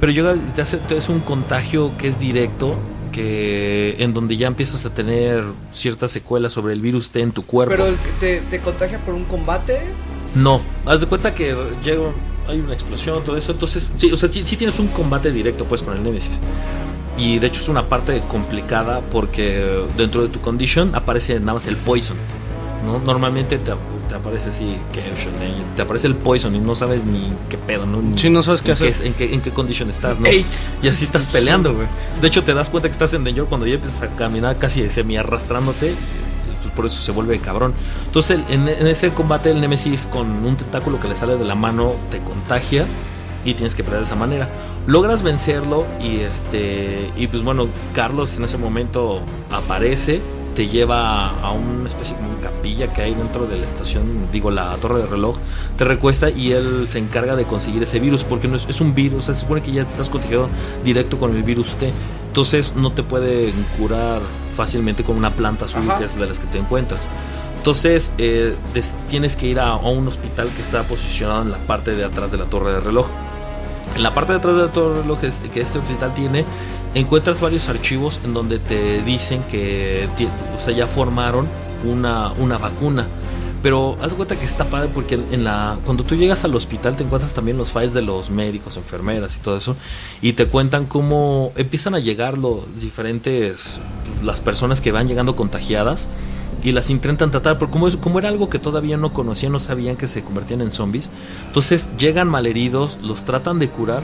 Pero 0.00 0.10
llega 0.12 0.34
y 0.34 0.38
te 0.52 0.62
hace, 0.62 0.78
te 0.78 0.96
hace 0.98 1.12
un 1.12 1.20
contagio 1.20 1.92
que 1.98 2.08
es 2.08 2.18
directo, 2.18 2.74
que 3.12 3.94
en 4.00 4.12
donde 4.12 4.36
ya 4.36 4.48
empiezas 4.48 4.84
a 4.86 4.90
tener 4.90 5.44
ciertas 5.70 6.10
secuelas 6.10 6.52
sobre 6.52 6.72
el 6.72 6.80
virus 6.80 7.10
T 7.10 7.20
en 7.20 7.30
tu 7.30 7.44
cuerpo. 7.46 7.72
Pero 7.76 7.86
el 7.86 7.96
que 7.98 8.10
te, 8.18 8.40
te 8.40 8.58
contagia 8.60 8.98
por 8.98 9.14
un 9.14 9.24
combate. 9.24 9.80
No, 10.34 10.60
haz 10.86 11.00
de 11.00 11.06
cuenta 11.06 11.34
que 11.34 11.54
llega, 11.84 12.02
hay 12.48 12.60
una 12.60 12.72
explosión, 12.72 13.22
todo 13.24 13.36
eso. 13.36 13.52
Entonces, 13.52 13.92
sí, 13.96 14.10
o 14.12 14.16
sea, 14.16 14.28
sí, 14.28 14.44
sí 14.44 14.56
tienes 14.56 14.78
un 14.78 14.88
combate 14.88 15.30
directo 15.30 15.64
pues 15.64 15.82
con 15.82 15.96
el 15.96 16.02
Nemesis. 16.02 16.38
Y 17.18 17.38
de 17.38 17.46
hecho 17.46 17.60
es 17.60 17.68
una 17.68 17.88
parte 17.88 18.20
complicada 18.28 19.00
porque 19.00 19.84
dentro 19.96 20.22
de 20.22 20.28
tu 20.28 20.40
condition 20.40 20.94
aparece 20.94 21.38
nada 21.40 21.54
más 21.54 21.66
el 21.66 21.76
poison. 21.76 22.16
¿no? 22.86 22.98
Normalmente 22.98 23.58
te, 23.58 23.72
te 24.08 24.14
aparece 24.14 24.48
así, 24.48 24.76
que 24.92 25.02
te 25.76 25.82
aparece 25.82 26.06
el 26.06 26.14
poison 26.14 26.54
y 26.54 26.58
no 26.58 26.74
sabes 26.74 27.04
ni 27.04 27.32
qué 27.48 27.56
pedo, 27.56 27.86
¿no? 27.86 28.16
Sí, 28.16 28.28
no 28.28 28.42
sabes 28.42 28.62
qué 28.62 28.72
hacer. 28.72 28.94
en, 29.04 29.14
qué, 29.14 29.32
en 29.32 29.40
qué 29.40 29.50
condition 29.50 29.88
estás, 29.90 30.18
¿no? 30.18 30.26
AIDS. 30.26 30.74
Y 30.82 30.88
así 30.88 31.04
estás 31.04 31.24
peleando, 31.32 31.74
güey. 31.74 31.86
De 32.20 32.28
hecho, 32.28 32.42
te 32.42 32.54
das 32.54 32.70
cuenta 32.70 32.88
que 32.88 32.92
estás 32.92 33.14
en 33.14 33.24
danger 33.24 33.44
cuando 33.44 33.66
ya 33.66 33.74
empiezas 33.74 34.02
a 34.02 34.08
caminar 34.08 34.58
casi 34.58 34.88
semi 34.90 35.16
arrastrándote. 35.16 35.94
Pues 36.62 36.74
por 36.74 36.86
eso 36.86 37.00
se 37.00 37.12
vuelve 37.12 37.38
cabrón. 37.38 37.74
Entonces, 38.06 38.40
en, 38.48 38.68
en 38.68 38.86
ese 38.86 39.10
combate, 39.10 39.50
el 39.50 39.60
Nemesis 39.60 40.06
con 40.06 40.44
un 40.44 40.56
tentáculo 40.56 41.00
que 41.00 41.08
le 41.08 41.14
sale 41.14 41.36
de 41.36 41.44
la 41.44 41.54
mano 41.54 41.94
te 42.10 42.18
contagia 42.18 42.86
y 43.44 43.54
tienes 43.54 43.74
que 43.74 43.82
pelear 43.82 44.00
de 44.00 44.06
esa 44.06 44.16
manera. 44.16 44.48
Logras 44.86 45.22
vencerlo 45.22 45.86
y 46.00 46.20
este 46.20 47.10
y 47.16 47.26
pues 47.26 47.42
bueno, 47.42 47.68
Carlos 47.94 48.36
en 48.36 48.44
ese 48.44 48.58
momento 48.58 49.20
aparece, 49.50 50.20
te 50.54 50.68
lleva 50.68 51.30
a 51.40 51.50
una 51.52 51.88
especie 51.88 52.14
como 52.16 52.38
capilla 52.40 52.92
que 52.92 53.02
hay 53.02 53.14
dentro 53.14 53.46
de 53.46 53.56
la 53.58 53.66
estación, 53.66 54.26
digo 54.32 54.50
la 54.50 54.74
torre 54.76 55.00
de 55.00 55.06
reloj, 55.06 55.36
te 55.76 55.84
recuesta 55.84 56.28
y 56.30 56.52
él 56.52 56.86
se 56.86 56.98
encarga 56.98 57.36
de 57.36 57.44
conseguir 57.44 57.82
ese 57.82 57.98
virus 58.00 58.22
porque 58.24 58.48
no 58.48 58.56
es, 58.56 58.66
es 58.68 58.80
un 58.80 58.94
virus, 58.94 59.24
se 59.26 59.34
supone 59.34 59.62
que 59.62 59.72
ya 59.72 59.84
te 59.84 59.90
estás 59.92 60.08
contagiado 60.08 60.48
directo 60.84 61.18
con 61.18 61.34
el 61.34 61.42
virus 61.42 61.74
T, 61.76 61.90
entonces 62.28 62.74
no 62.76 62.92
te 62.92 63.02
pueden 63.02 63.52
curar 63.78 64.20
fácilmente 64.56 65.02
con 65.04 65.16
una 65.16 65.30
planta 65.30 65.64
azul 65.64 65.88
Ajá. 65.88 65.98
que 65.98 66.04
es 66.04 66.18
de 66.18 66.26
las 66.26 66.38
que 66.38 66.46
te 66.46 66.58
encuentras. 66.58 67.00
Entonces 67.58 68.12
eh, 68.18 68.54
des- 68.74 68.94
tienes 69.08 69.36
que 69.36 69.46
ir 69.46 69.60
a, 69.60 69.68
a 69.70 69.76
un 69.76 70.06
hospital 70.08 70.48
que 70.54 70.60
está 70.62 70.82
posicionado 70.82 71.42
en 71.42 71.52
la 71.52 71.58
parte 71.58 71.94
de 71.94 72.04
atrás 72.04 72.30
de 72.32 72.36
la 72.38 72.44
torre 72.46 72.72
de 72.72 72.80
reloj. 72.80 73.06
En 73.94 74.02
la 74.02 74.12
parte 74.12 74.32
de 74.32 74.38
atrás 74.38 74.56
de 74.56 74.62
la 74.62 74.68
torre 74.68 74.96
de 74.96 75.02
reloj 75.02 75.22
es- 75.24 75.40
que 75.52 75.60
este 75.60 75.78
hospital 75.78 76.12
tiene, 76.14 76.44
encuentras 76.94 77.40
varios 77.40 77.68
archivos 77.68 78.20
en 78.24 78.34
donde 78.34 78.58
te 78.58 79.02
dicen 79.02 79.42
que 79.44 80.08
o 80.56 80.60
sea, 80.60 80.74
ya 80.74 80.86
formaron 80.86 81.46
una, 81.84 82.32
una 82.32 82.58
vacuna. 82.58 83.06
Pero 83.62 83.96
haz 84.02 84.14
cuenta 84.14 84.34
que 84.34 84.44
está 84.44 84.64
padre 84.64 84.90
porque 84.92 85.14
en 85.14 85.44
la, 85.44 85.78
cuando 85.84 86.02
tú 86.02 86.16
llegas 86.16 86.44
al 86.44 86.54
hospital 86.56 86.96
te 86.96 87.04
encuentras 87.04 87.32
también 87.32 87.56
los 87.56 87.70
files 87.70 87.94
de 87.94 88.02
los 88.02 88.28
médicos, 88.28 88.76
enfermeras 88.76 89.36
y 89.36 89.38
todo 89.38 89.56
eso. 89.56 89.76
Y 90.20 90.32
te 90.32 90.46
cuentan 90.46 90.86
cómo 90.86 91.52
empiezan 91.54 91.94
a 91.94 92.00
llegar 92.00 92.38
los 92.38 92.62
diferentes, 92.80 93.80
las 94.24 94.40
personas 94.40 94.80
que 94.80 94.90
van 94.90 95.06
llegando 95.06 95.36
contagiadas 95.36 96.08
y 96.64 96.72
las 96.72 96.90
intentan 96.90 97.30
tratar, 97.30 97.58
porque 97.58 97.72
como, 97.72 97.86
es, 97.86 97.96
como 97.96 98.18
era 98.18 98.28
algo 98.28 98.48
que 98.50 98.58
todavía 98.58 98.96
no 98.96 99.12
conocían, 99.12 99.52
no 99.52 99.60
sabían 99.60 99.96
que 99.96 100.08
se 100.08 100.22
convertían 100.22 100.60
en 100.60 100.70
zombies, 100.70 101.08
entonces 101.46 101.88
llegan 101.98 102.28
malheridos, 102.28 102.98
los 103.02 103.24
tratan 103.24 103.58
de 103.58 103.68
curar 103.68 104.02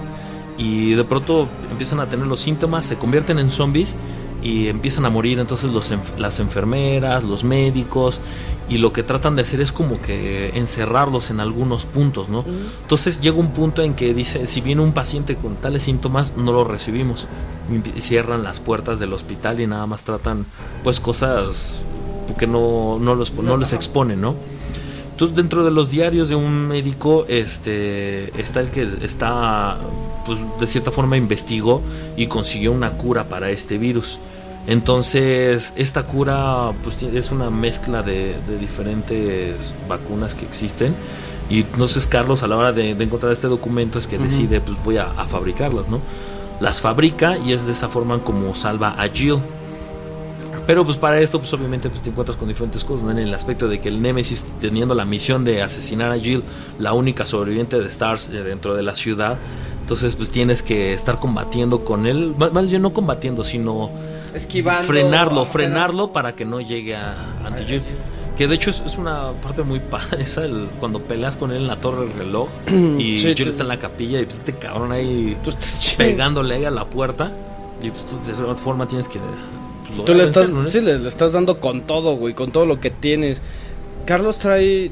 y 0.59 0.91
de 0.95 1.05
pronto 1.05 1.49
empiezan 1.71 2.01
a 2.01 2.09
tener 2.09 2.27
los 2.27 2.41
síntomas, 2.41 2.85
se 2.85 2.97
convierten 2.97 3.39
en 3.39 3.51
zombies 3.51 3.97
y 4.43 4.69
empiezan 4.69 5.05
a 5.05 5.11
morir, 5.11 5.39
entonces 5.39 5.71
los, 5.71 5.95
las 6.19 6.41
enfermeras, 6.41 7.25
los 7.25 7.45
médicos, 7.45 8.21
y 8.69 8.79
lo 8.79 8.93
que 8.93 9.03
tratan 9.03 9.35
de 9.37 9.43
hacer 9.43 9.61
es 9.61 9.73
como 9.73 10.01
que 10.01 10.51
encerrarlos 10.51 11.31
en 11.31 11.41
algunos 11.41 11.87
puntos, 11.87 12.29
¿no? 12.29 12.45
Entonces 12.83 13.21
llega 13.21 13.37
un 13.37 13.53
punto 13.53 13.83
en 13.83 13.95
que 13.95 14.13
dice, 14.13 14.47
si 14.47 14.61
viene 14.61 14.83
un 14.83 14.93
paciente 14.93 15.37
con 15.37 15.57
tales 15.57 15.85
síntomas, 15.85 16.37
no 16.37 16.53
lo 16.53 16.65
recibimos. 16.65 17.27
Y 17.97 18.01
cierran 18.01 18.43
las 18.43 18.61
puertas 18.61 18.99
del 18.99 19.13
hospital 19.13 19.61
y 19.61 19.67
nada 19.67 19.87
más 19.87 20.03
tratan 20.03 20.45
pues 20.85 21.01
cosas 21.01 21.81
que 22.39 22.47
no, 22.47 22.99
no, 23.01 23.15
los, 23.15 23.33
no 23.35 23.57
les 23.57 23.73
exponen, 23.73 24.21
¿no? 24.21 24.35
Entonces 25.13 25.37
dentro 25.37 25.65
de 25.65 25.71
los 25.71 25.91
diarios 25.91 26.29
de 26.29 26.37
un 26.37 26.69
médico 26.69 27.25
este 27.27 28.39
está 28.41 28.61
el 28.61 28.71
que 28.71 28.87
está 29.03 29.79
pues 30.29 30.39
de 30.61 30.67
cierta 30.67 30.91
forma 30.91 31.17
investigó 31.17 31.83
y 32.17 32.27
consiguió 32.27 32.71
una 32.71 32.91
cura 32.91 33.25
para 33.25 33.51
este 33.51 33.79
virus. 33.79 34.21
Entonces 34.67 35.73
esta 35.77 36.03
cura 36.03 36.73
pues 36.85 37.03
es 37.03 37.31
una 37.31 37.49
mezcla 37.49 38.03
de, 38.03 38.37
de 38.47 38.59
diferentes 38.61 39.75
vacunas 39.89 40.35
que 40.35 40.45
existen 40.45 40.95
y 41.49 41.61
entonces 41.61 42.07
Carlos 42.07 42.43
a 42.43 42.49
la 42.49 42.57
hora 42.59 42.73
de, 42.73 42.95
de 42.95 43.05
encontrar 43.05 43.33
este 43.33 43.47
documento 43.47 43.99
es 43.99 44.07
que 44.07 44.19
decide 44.19 44.61
pues 44.61 44.77
voy 44.85 44.99
a, 44.99 45.11
a 45.11 45.27
fabricarlas, 45.27 45.89
¿no? 45.89 46.01
Las 46.61 46.83
fabrica 46.83 47.39
y 47.39 47.55
es 47.55 47.65
de 47.65 47.73
esa 47.73 47.89
forma 47.89 48.19
como 48.19 48.55
salva 48.55 48.95
a 48.99 49.09
Jill. 49.09 49.39
Pero 50.69 50.85
pues 50.85 50.99
para 50.99 51.19
esto, 51.19 51.39
pues 51.39 51.51
obviamente 51.55 51.89
pues, 51.89 52.03
te 52.03 52.11
encuentras 52.11 52.37
con 52.37 52.47
diferentes 52.47 52.85
cosas, 52.85 53.05
¿no? 53.05 53.11
En 53.13 53.17
el 53.17 53.33
aspecto 53.33 53.69
de 53.69 53.81
que 53.81 53.89
el 53.89 54.03
Nemesis, 54.03 54.45
teniendo 54.61 54.95
la 54.95 55.07
misión 55.07 55.43
de 55.43 55.63
asesinar 55.63 56.13
a 56.13 56.19
Jill, 56.19 56.43
la 56.79 56.93
única 56.93 57.25
sobreviviente 57.25 57.81
de 57.81 57.87
Stars 57.87 58.29
eh, 58.29 58.43
dentro 58.43 58.75
de 58.77 58.83
la 58.83 58.95
ciudad, 58.95 59.39
entonces 59.89 60.17
pues 60.17 60.31
tienes 60.31 60.63
que 60.63 60.93
estar 60.93 61.19
combatiendo 61.19 61.83
con 61.83 62.07
él, 62.07 62.35
más 62.37 62.53
más 62.53 62.69
bien 62.69 62.83
no 62.83 62.93
combatiendo, 62.93 63.43
sino 63.43 63.89
Esquivando. 64.35 64.87
frenarlo, 64.87 65.47
frenarlo 65.47 66.13
para 66.13 66.35
que 66.35 66.45
no 66.45 66.61
llegue 66.61 66.95
a 66.95 67.17
Jill. 67.67 67.81
Que 68.37 68.47
de 68.47 68.55
hecho 68.55 68.69
es, 68.69 68.83
es 68.83 68.99
una 68.99 69.33
parte 69.43 69.63
muy 69.63 69.81
padre 69.91 70.25
esa, 70.25 70.45
el- 70.45 70.69
cuando 70.79 71.01
peleas 71.01 71.37
con 71.37 71.53
él 71.53 71.57
en 71.63 71.67
la 71.69 71.77
torre 71.77 72.07
del 72.07 72.13
reloj 72.19 72.49
y 72.99 73.19
Sí, 73.19 73.35
Jill 73.35 73.49
está 73.49 73.63
en 73.63 73.69
la 73.71 73.79
capilla 73.79 74.21
y 74.21 74.25
pues 74.27 74.37
este 74.37 74.53
cabrón 74.53 74.93
ahí 74.93 75.39
Tú 75.43 75.49
estás 75.49 75.95
pegándole 75.97 76.57
ahí 76.57 76.65
a 76.67 76.71
la 76.71 76.85
puerta 76.85 77.33
y 77.83 77.91
pues 77.91 78.05
tú 78.05 78.19
de 78.19 78.25
cierta 78.35 78.55
forma 78.57 78.87
tienes 78.87 79.09
que... 79.09 79.19
pues, 79.21 79.91
lograr 79.97 80.05
Tú 80.05 80.15
le 80.15 80.23
estás, 80.25 80.51
sí, 80.71 80.83
le, 80.83 80.99
le 80.99 81.09
estás 81.09 81.33
dando 81.33 81.61
con 81.61 81.81
todo, 81.81 82.15
güey, 82.17 82.35
con 82.35 82.51
todo 82.53 82.67
lo 82.67 82.79
que 82.79 82.91
tienes. 82.91 83.41
Carlos 84.05 84.39
trae, 84.39 84.91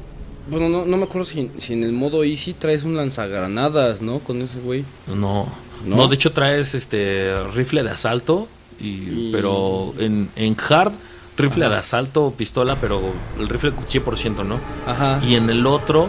bueno, 0.51 0.68
no, 0.68 0.85
no 0.86 0.97
me 0.97 1.05
acuerdo 1.05 1.24
si, 1.24 1.51
si 1.59 1.73
en 1.73 1.82
el 1.82 1.93
modo 1.93 2.24
easy 2.24 2.52
traes 2.52 2.85
un 2.85 2.97
lanzagranadas, 2.97 4.02
¿no? 4.02 4.18
Con 4.20 4.40
ese 4.43 4.60
güey. 4.60 4.85
No, 5.09 5.47
¿No? 5.86 5.97
no, 5.97 6.09
de 6.09 6.14
hecho 6.14 6.32
traes 6.32 6.74
este 6.74 7.32
rifle 7.55 7.82
de 7.82 7.90
asalto, 7.90 8.48
y, 8.81 8.86
Y- 8.89 9.28
pero 9.32 9.94
en, 9.98 10.28
en 10.36 10.56
hard, 10.68 10.93
rifle 11.36 11.68
de 11.68 11.77
asalto, 11.77 12.32
pistola, 12.36 12.77
pero 12.81 13.01
el 13.39 13.48
rifle 13.48 13.73
100%, 13.73 14.44
¿no? 14.44 14.59
Ajá. 14.86 15.20
Y 15.27 15.35
en 15.35 15.51
el 15.51 15.66
otro, 15.66 16.09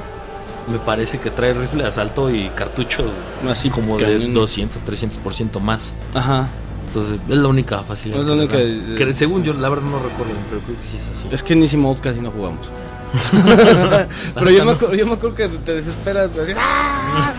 me 0.72 0.80
parece 0.80 1.19
que 1.19 1.31
trae 1.31 1.53
rifle 1.53 1.84
de 1.84 1.89
asalto 1.89 2.30
y 2.30 2.49
cartuchos 2.49 3.14
Así 3.49 3.69
como 3.69 3.97
de 3.97 4.05
cañón. 4.05 4.34
200, 4.34 4.84
300% 4.85 5.59
más. 5.59 5.93
Ajá. 6.14 6.49
Entonces, 6.88 7.19
es 7.30 7.38
la 7.38 7.47
única 7.49 7.84
facilidad. 7.84 8.22
Es 8.22 8.26
la 8.27 8.34
que 8.35 8.39
única, 8.39 8.57
dan. 8.57 8.93
eh, 8.93 8.95
Que 8.97 9.14
según 9.14 9.43
yo, 9.43 9.53
la 9.53 9.68
verdad 9.69 9.85
no 9.85 9.99
recuerdo, 9.99 10.34
pero 10.49 10.61
creo 10.61 10.77
que 10.77 10.84
sí 10.85 10.95
es 10.97 11.07
así. 11.07 11.27
Es 11.31 11.43
que 11.43 11.53
en 11.53 11.61
Easy 11.61 11.76
Mode 11.77 11.99
casi 12.01 12.22
no 12.22 12.31
jugamos. 12.31 12.68
Pero 14.35 14.49
yo 14.51 14.65
me, 14.65 14.71
acuerdo, 14.73 14.95
yo 14.95 15.05
me 15.05 15.13
acuerdo 15.13 15.35
que 15.35 15.47
te 15.47 15.75
desesperas, 15.75 16.34
güey. 16.34 16.43
así, 16.45 16.53
¡ah! 16.57 17.34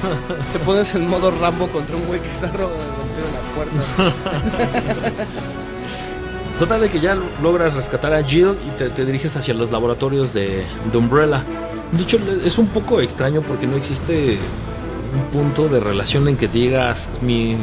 Te 0.53 0.59
pones 0.61 0.95
en 0.95 1.09
modo 1.09 1.31
Rambo 1.31 1.69
contra 1.69 1.97
un 1.97 2.07
güey 2.07 2.21
que 2.21 2.31
está 2.31 2.47
ro- 2.49 2.71
rompiendo 2.71 3.31
la 3.35 3.55
puerta. 3.55 4.15
Total 6.59 6.81
de 6.81 6.89
que 6.89 6.99
ya 6.99 7.17
logras 7.41 7.75
rescatar 7.75 8.13
a 8.15 8.23
Jill 8.23 8.57
y 8.67 8.71
te, 8.79 8.89
te 8.91 9.05
diriges 9.05 9.37
hacia 9.37 9.55
los 9.55 9.71
laboratorios 9.71 10.33
de, 10.33 10.65
de 10.91 10.97
Umbrella. 10.99 11.45
De 11.93 12.03
hecho, 12.03 12.19
es 12.45 12.59
un 12.59 12.67
poco 12.69 13.01
extraño 13.01 13.43
porque 13.43 13.67
no 13.67 13.77
existe 13.77 14.39
un 15.15 15.23
punto 15.33 15.69
de 15.69 15.79
relación 15.81 16.27
en 16.29 16.37
que 16.37 16.49
te 16.49 16.59
digas, 16.59 17.09
mi, 17.23 17.57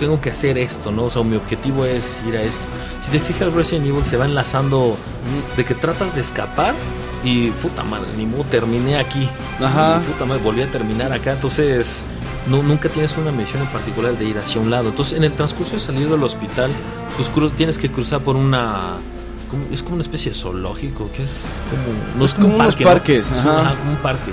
tengo 0.00 0.20
que 0.20 0.30
hacer 0.30 0.58
esto, 0.58 0.90
¿no? 0.90 1.04
O 1.04 1.10
sea, 1.10 1.22
mi 1.22 1.36
objetivo 1.36 1.84
es 1.84 2.20
ir 2.26 2.36
a 2.36 2.42
esto. 2.42 2.64
Si 3.04 3.10
te 3.12 3.20
fijas, 3.20 3.52
Resident 3.52 3.86
Evil 3.86 4.04
se 4.04 4.16
va 4.16 4.24
enlazando 4.24 4.96
de 5.56 5.64
que 5.64 5.74
tratas 5.74 6.16
de 6.16 6.20
escapar 6.22 6.74
y 7.24 7.50
puta 7.50 7.82
madre, 7.82 8.08
ni 8.16 8.26
modo, 8.26 8.44
terminé 8.44 8.96
aquí. 8.98 9.28
Ajá. 9.62 10.00
Y, 10.00 10.12
puta 10.12 10.24
madre, 10.26 10.42
volví 10.42 10.62
a 10.62 10.70
terminar 10.70 11.12
acá. 11.12 11.32
Entonces, 11.32 12.04
no, 12.46 12.62
nunca 12.62 12.88
tienes 12.88 13.16
una 13.16 13.32
misión 13.32 13.62
en 13.62 13.68
particular 13.68 14.16
de 14.18 14.24
ir 14.26 14.38
hacia 14.38 14.60
un 14.60 14.70
lado. 14.70 14.90
Entonces, 14.90 15.16
en 15.16 15.24
el 15.24 15.32
transcurso 15.32 15.72
de 15.74 15.80
salir 15.80 16.08
del 16.08 16.22
hospital, 16.22 16.70
pues 17.16 17.32
cru- 17.32 17.50
tienes 17.52 17.78
que 17.78 17.90
cruzar 17.90 18.20
por 18.20 18.36
una. 18.36 18.96
como- 19.50 19.64
es 19.72 19.82
como 19.82 19.94
una 19.94 20.02
especie 20.02 20.32
de 20.32 20.36
zoológico, 20.38 21.10
que 21.16 21.22
es 21.22 21.30
como. 21.70 22.18
No 22.18 22.24
Es 22.24 22.34
como 22.34 22.48
unos 22.56 22.78
¿no? 22.80 22.84
parques, 22.84 23.30
Es 23.30 23.42
un- 23.42 23.48
ajá. 23.50 23.60
ajá, 23.60 23.74
como 23.76 23.90
un 23.92 23.96
parque. 23.98 24.32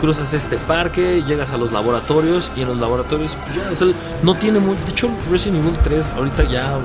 Cruzas 0.00 0.32
este 0.32 0.56
parque, 0.58 1.24
llegas 1.26 1.50
a 1.52 1.56
los 1.58 1.72
laboratorios 1.72 2.52
y 2.56 2.60
en 2.60 2.68
los 2.68 2.78
laboratorios 2.78 3.36
pues, 3.44 3.56
ya, 3.56 3.70
o 3.72 3.74
sea, 3.74 3.88
no 4.22 4.34
tiene 4.36 4.60
muy. 4.60 4.76
De 4.84 4.90
hecho, 4.92 5.08
Resident 5.30 5.58
Evil 5.64 5.76
3, 5.82 6.06
ahorita 6.16 6.44
ya 6.44 6.78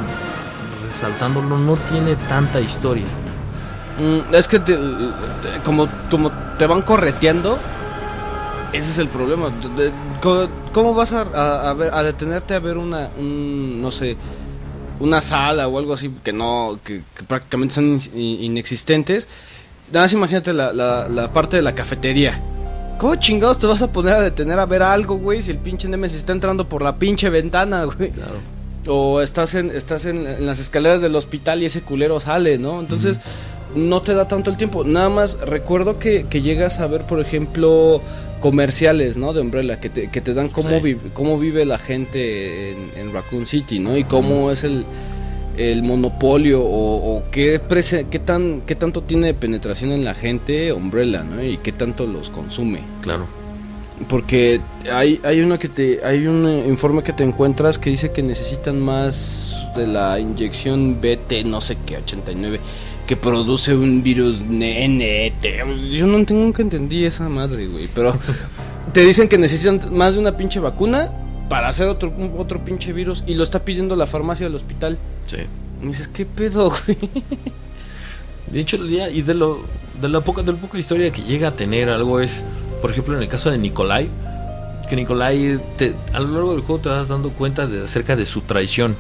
resaltándolo, 0.87 1.57
no 1.57 1.75
tiene 1.91 2.15
tanta 2.27 2.59
historia. 2.59 3.05
Mm, 3.99 4.33
es 4.33 4.47
que 4.47 4.59
te- 4.59 4.77
como, 5.63 5.87
como 6.09 6.31
te 6.57 6.65
van 6.65 6.81
correteando, 6.81 7.57
ese 8.71 8.89
es 8.91 8.97
el 8.97 9.07
problema. 9.07 9.51
Co- 10.21 10.49
¿Cómo 10.71 10.93
vas 10.95 11.11
a, 11.13 11.21
a- 11.21 11.69
a 11.69 11.73
ver, 11.73 11.93
a 11.93 12.01
detenerte 12.03 12.55
a 12.55 12.59
ver 12.59 12.77
una, 12.77 13.09
un, 13.19 13.81
no 13.81 13.91
sé, 13.91 14.17
una 14.99 15.21
sala 15.21 15.67
o 15.67 15.77
algo 15.77 15.93
así 15.93 16.11
que 16.23 16.33
no, 16.33 16.79
que, 16.83 17.03
que 17.15 17.23
prácticamente 17.23 17.75
son 17.75 17.99
in- 18.15 18.43
inexistentes? 18.43 19.27
Nada 19.91 20.05
más 20.05 20.13
imagínate 20.13 20.53
la, 20.53 20.73
la, 20.73 21.07
la 21.07 21.31
parte 21.31 21.57
de 21.57 21.61
la 21.61 21.75
cafetería. 21.75 22.39
¿Cómo 22.97 23.15
chingados 23.15 23.59
te 23.59 23.67
vas 23.67 23.81
a 23.81 23.91
poner 23.91 24.13
a 24.13 24.21
detener 24.21 24.57
a 24.59 24.65
ver 24.65 24.81
algo, 24.81 25.17
güey, 25.17 25.41
si 25.41 25.51
el 25.51 25.57
pinche 25.57 25.87
Nemesis 25.87 26.19
está 26.19 26.31
entrando 26.31 26.67
por 26.67 26.81
la 26.81 26.95
pinche 26.95 27.29
ventana, 27.29 27.83
güey? 27.83 28.09
Claro. 28.11 28.35
O 28.87 29.21
estás 29.21 29.55
en, 29.55 29.69
estás 29.71 30.05
en, 30.05 30.25
en 30.27 30.45
las 30.45 30.59
escaleras 30.59 31.01
del 31.01 31.15
hospital 31.15 31.61
y 31.61 31.65
ese 31.65 31.81
culero 31.81 32.19
sale, 32.19 32.57
¿no? 32.57 32.79
Entonces, 32.79 33.19
no 33.75 34.01
te 34.01 34.13
da 34.13 34.27
tanto 34.27 34.49
el 34.49 34.57
tiempo. 34.57 34.83
Nada 34.83 35.09
más 35.09 35.39
recuerdo 35.41 35.99
que, 35.99 36.25
que 36.29 36.41
llegas 36.41 36.79
a 36.79 36.87
ver, 36.87 37.01
por 37.03 37.19
ejemplo, 37.19 38.01
comerciales, 38.39 39.17
¿no? 39.17 39.33
De 39.33 39.41
Umbrella, 39.41 39.79
que 39.79 39.89
te, 39.89 40.09
que 40.09 40.21
te 40.21 40.33
dan 40.33 40.49
cómo, 40.49 40.69
Sí. 40.69 40.75
vive, 40.83 40.99
cómo 41.13 41.39
vive 41.39 41.65
la 41.65 41.77
gente 41.77 42.71
en, 42.71 42.77
en 42.97 43.13
Raccoon 43.13 43.45
City, 43.45 43.79
¿no? 43.79 43.95
Y 43.97 44.03
cómo 44.03 44.51
es 44.51 44.63
el, 44.63 44.83
el 45.57 45.81
monopolio 45.83 46.61
o, 46.61 47.17
o 47.17 47.23
qué, 47.31 47.61
prese- 47.61 48.07
qué, 48.09 48.19
tan, 48.19 48.61
qué 48.65 48.75
tanto 48.75 49.01
tiene 49.01 49.33
penetración 49.33 49.91
en 49.91 50.03
la 50.03 50.13
gente 50.13 50.73
Umbrella, 50.73 51.23
¿no? 51.23 51.43
Y 51.43 51.57
qué 51.57 51.71
tanto 51.71 52.05
los 52.05 52.29
consume. 52.29 52.79
Claro. 53.01 53.27
Porque 54.09 54.59
hay, 54.91 55.19
hay 55.23 55.39
uno 55.41 55.59
que 55.59 55.69
te 55.69 56.03
hay 56.03 56.25
un 56.25 56.47
eh, 56.47 56.65
informe 56.67 57.03
que 57.03 57.13
te 57.13 57.23
encuentras 57.23 57.77
que 57.77 57.91
dice 57.91 58.11
que 58.11 58.23
necesitan 58.23 58.79
más 58.81 59.69
de 59.77 59.85
la 59.85 60.19
inyección 60.19 60.99
BT 60.99 61.45
no 61.45 61.61
sé 61.61 61.77
qué 61.85 61.97
89 61.97 62.59
que 63.07 63.15
produce 63.17 63.75
un 63.75 64.01
virus 64.03 64.41
NET. 64.41 65.33
Yo 65.91 66.07
no 66.07 66.23
tengo 66.25 66.41
nunca 66.41 66.61
entendí 66.61 67.03
esa 67.05 67.27
madre, 67.29 67.67
güey, 67.67 67.89
pero 67.93 68.17
te 68.93 69.01
dicen 69.05 69.27
que 69.27 69.37
necesitan 69.37 69.81
más 69.95 70.13
de 70.13 70.19
una 70.19 70.37
pinche 70.37 70.59
vacuna 70.59 71.09
para 71.49 71.67
hacer 71.67 71.87
otro 71.87 72.13
otro 72.37 72.63
pinche 72.63 72.93
virus 72.93 73.23
y 73.27 73.33
lo 73.35 73.43
está 73.43 73.59
pidiendo 73.65 73.95
la 73.95 74.05
farmacia 74.07 74.45
del 74.45 74.55
hospital. 74.55 74.97
Sí. 75.27 75.37
Y 75.81 75.87
dices, 75.87 76.07
¿qué 76.07 76.25
pedo, 76.25 76.69
güey? 76.85 76.97
De 78.51 78.59
hecho, 78.59 78.77
y 78.77 79.21
de 79.21 79.33
lo, 79.33 79.59
de 80.01 80.09
la 80.09 80.21
poca, 80.21 80.43
de 80.43 80.51
la 80.53 80.57
poca 80.57 80.77
historia 80.77 81.11
que 81.11 81.23
llega 81.23 81.49
a 81.49 81.55
tener 81.55 81.89
algo 81.89 82.19
es, 82.19 82.43
por 82.81 82.91
ejemplo, 82.91 83.15
en 83.15 83.21
el 83.23 83.27
caso 83.27 83.49
de 83.51 83.57
Nikolai, 83.57 84.07
que 84.89 84.95
Nikolai 84.95 85.59
te- 85.77 85.93
a 86.13 86.19
lo 86.19 86.27
largo 86.33 86.51
del 86.53 86.61
juego 86.61 86.81
te 86.81 86.89
vas 86.89 87.07
dando 87.07 87.29
cuenta 87.31 87.67
de 87.67 87.83
acerca 87.83 88.15
de 88.15 88.25
su 88.25 88.41
traición. 88.41 88.95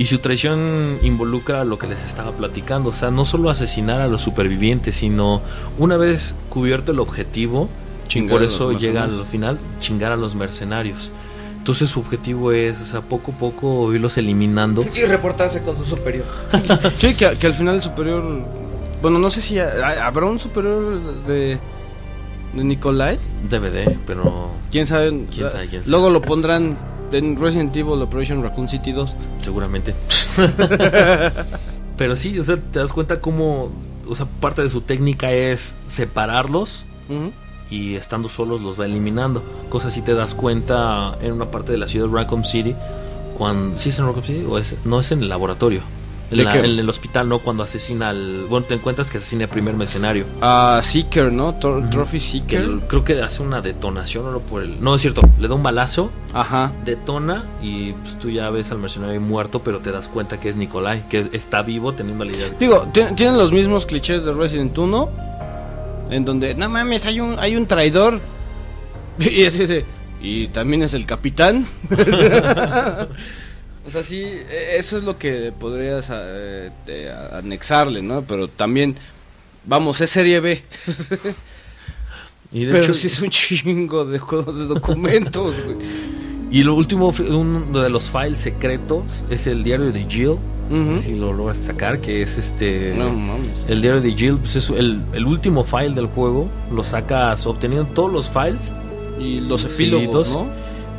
Y 0.00 0.06
su 0.06 0.18
traición 0.18 0.96
involucra 1.02 1.62
lo 1.64 1.78
que 1.78 1.86
les 1.86 2.06
estaba 2.06 2.32
platicando, 2.32 2.88
o 2.88 2.92
sea, 2.94 3.10
no 3.10 3.26
solo 3.26 3.50
asesinar 3.50 4.00
a 4.00 4.08
los 4.08 4.22
supervivientes, 4.22 4.96
sino 4.96 5.42
una 5.78 5.98
vez 5.98 6.34
cubierto 6.48 6.92
el 6.92 7.00
objetivo, 7.00 7.68
Chingar 8.08 8.30
por 8.30 8.40
a 8.40 8.44
los 8.46 8.54
eso 8.54 8.72
llega 8.72 9.00
mercenarios. 9.02 9.20
al 9.20 9.26
final, 9.26 9.58
chingar 9.78 10.12
a 10.12 10.16
los 10.16 10.34
mercenarios. 10.34 11.10
Entonces 11.58 11.90
su 11.90 12.00
objetivo 12.00 12.50
es, 12.50 12.80
o 12.80 12.84
sea, 12.86 13.00
poco 13.02 13.32
a 13.32 13.34
poco 13.34 13.92
irlos 13.94 14.16
eliminando. 14.16 14.86
Y 14.94 15.02
reportarse 15.04 15.60
con 15.62 15.76
su 15.76 15.84
superior. 15.84 16.24
Sí, 16.96 17.14
que, 17.14 17.36
que 17.36 17.46
al 17.46 17.54
final 17.54 17.74
el 17.74 17.82
superior. 17.82 18.24
Bueno, 19.02 19.18
no 19.18 19.28
sé 19.28 19.42
si 19.42 19.58
ha- 19.58 20.06
habrá 20.06 20.24
un 20.24 20.38
superior 20.38 20.98
de. 21.26 21.58
de 22.54 22.64
Nikolai. 22.64 23.18
DVD, 23.50 23.98
pero 24.06 24.50
¿Quién 24.70 24.86
sabe? 24.86 25.10
¿Quién 25.30 25.50
sabe, 25.50 25.68
quién 25.68 25.82
sabe? 25.82 25.90
Luego 25.90 26.08
lo 26.08 26.22
pondrán 26.22 26.78
en 27.12 27.36
Resident 27.36 27.74
Evil 27.76 28.02
Operation 28.02 28.42
Raccoon 28.42 28.68
City 28.68 28.92
2. 28.92 29.14
seguramente. 29.40 29.94
Pero 31.96 32.16
sí, 32.16 32.38
o 32.38 32.44
sea, 32.44 32.56
te 32.56 32.78
das 32.78 32.92
cuenta 32.92 33.20
cómo, 33.20 33.70
o 34.08 34.14
sea, 34.14 34.26
parte 34.40 34.62
de 34.62 34.68
su 34.68 34.80
técnica 34.80 35.32
es 35.32 35.76
separarlos 35.86 36.84
y 37.70 37.94
estando 37.96 38.28
solos 38.28 38.60
los 38.60 38.80
va 38.80 38.86
eliminando. 38.86 39.42
Cosa 39.68 39.88
así 39.88 40.00
te 40.00 40.14
das 40.14 40.34
cuenta 40.34 41.16
en 41.20 41.32
una 41.32 41.50
parte 41.50 41.72
de 41.72 41.78
la 41.78 41.88
ciudad 41.88 42.08
de 42.08 42.14
Raccoon 42.14 42.44
City, 42.44 42.74
cuando, 43.36 43.78
¿sí 43.78 43.90
es 43.90 43.98
en 43.98 44.06
Raccoon 44.06 44.24
City 44.24 44.46
o 44.48 44.58
es, 44.58 44.76
no 44.84 45.00
es 45.00 45.12
en 45.12 45.20
el 45.20 45.28
laboratorio? 45.28 45.82
En, 46.32 46.38
el 46.78 46.88
hospital, 46.88 47.28
¿no? 47.28 47.40
Cuando 47.40 47.62
asesina 47.64 48.10
al... 48.10 48.46
Bueno, 48.48 48.64
te 48.66 48.74
encuentras 48.74 49.10
que 49.10 49.18
asesina 49.18 49.44
al 49.44 49.50
primer 49.50 49.74
mercenario. 49.74 50.26
Ah, 50.40 50.80
Seeker, 50.82 51.32
¿no? 51.32 51.54
Tor- 51.58 51.90
Trophy 51.90 52.20
Seeker. 52.20 52.68
creo 52.86 53.02
que 53.04 53.20
hace 53.20 53.42
una 53.42 53.60
detonación, 53.60 54.30
no 54.32 54.38
por 54.38 54.62
el... 54.62 54.80
No, 54.82 54.94
es 54.94 55.02
cierto, 55.02 55.22
le 55.40 55.48
da 55.48 55.54
un 55.54 55.62
balazo 55.64 56.10
Ajá. 56.32 56.72
detona 56.84 57.44
y 57.60 57.92
pues, 57.94 58.16
tú 58.18 58.30
ya 58.30 58.48
ves 58.50 58.70
al 58.70 58.78
mercenario 58.78 59.20
muerto, 59.20 59.60
pero 59.62 59.78
te 59.80 59.90
das 59.90 60.08
cuenta 60.08 60.38
que 60.38 60.48
es 60.48 60.56
Nikolai, 60.56 61.08
que 61.08 61.28
está 61.32 61.62
vivo 61.62 61.94
teniendo 61.94 62.24
la 62.24 62.30
idea 62.30 62.48
Digo, 62.58 62.88
ti- 62.92 63.02
tienen 63.16 63.36
los 63.36 63.52
mismos 63.52 63.84
clichés 63.86 64.24
de 64.24 64.32
Resident 64.32 64.76
1. 64.78 65.10
En 66.10 66.24
donde, 66.24 66.54
no 66.54 66.68
mames, 66.68 67.06
hay 67.06 67.20
un, 67.20 67.38
hay 67.38 67.56
un 67.56 67.66
traidor. 67.66 68.20
Y 69.18 69.42
es 69.42 69.58
ese. 69.60 69.84
Y 70.22 70.46
también 70.48 70.82
es 70.82 70.94
el 70.94 71.06
capitán. 71.06 71.66
o 73.86 73.90
sea, 73.90 74.02
sí, 74.02 74.22
e- 74.22 74.76
eso 74.76 74.96
es 74.96 75.02
lo 75.02 75.18
que 75.18 75.52
podrías 75.58 76.10
eh, 76.12 76.70
anexarle, 77.32 78.02
¿no? 78.02 78.22
Pero 78.22 78.48
también, 78.48 78.96
vamos, 79.64 80.00
es 80.00 80.10
serie 80.10 80.40
B. 80.40 80.62
Y 82.52 82.64
de 82.64 82.72
Pero 82.72 82.84
hecho, 82.84 82.94
sí 82.94 83.06
es 83.06 83.22
un 83.22 83.30
chingo 83.30 84.04
de, 84.04 84.18
de 84.18 84.66
documentos, 84.66 85.62
güey. 85.62 85.76
Y 86.50 86.64
lo 86.64 86.74
último, 86.74 87.14
uno 87.28 87.80
de 87.80 87.88
los 87.90 88.10
files 88.10 88.38
secretos 88.40 89.22
es 89.30 89.46
el 89.46 89.62
diario 89.62 89.92
de 89.92 90.04
Jill. 90.04 90.34
Si 91.00 91.14
lo 91.14 91.32
logras 91.32 91.58
sacar, 91.58 92.00
que 92.00 92.22
es 92.22 92.38
este. 92.38 92.92
No 92.96 93.10
mames. 93.10 93.64
El 93.68 93.80
diario 93.80 94.00
de 94.00 94.12
Jill, 94.12 94.36
pues 94.36 94.56
es 94.56 94.70
el, 94.70 95.00
el 95.12 95.26
último 95.26 95.62
file 95.62 95.90
del 95.90 96.06
juego. 96.06 96.48
Lo 96.72 96.82
sacas 96.82 97.46
obteniendo 97.46 97.86
todos 97.92 98.12
los 98.12 98.28
files. 98.28 98.72
Y 99.20 99.38
los 99.40 99.64
epílogos, 99.64 100.32
¿no? 100.32 100.48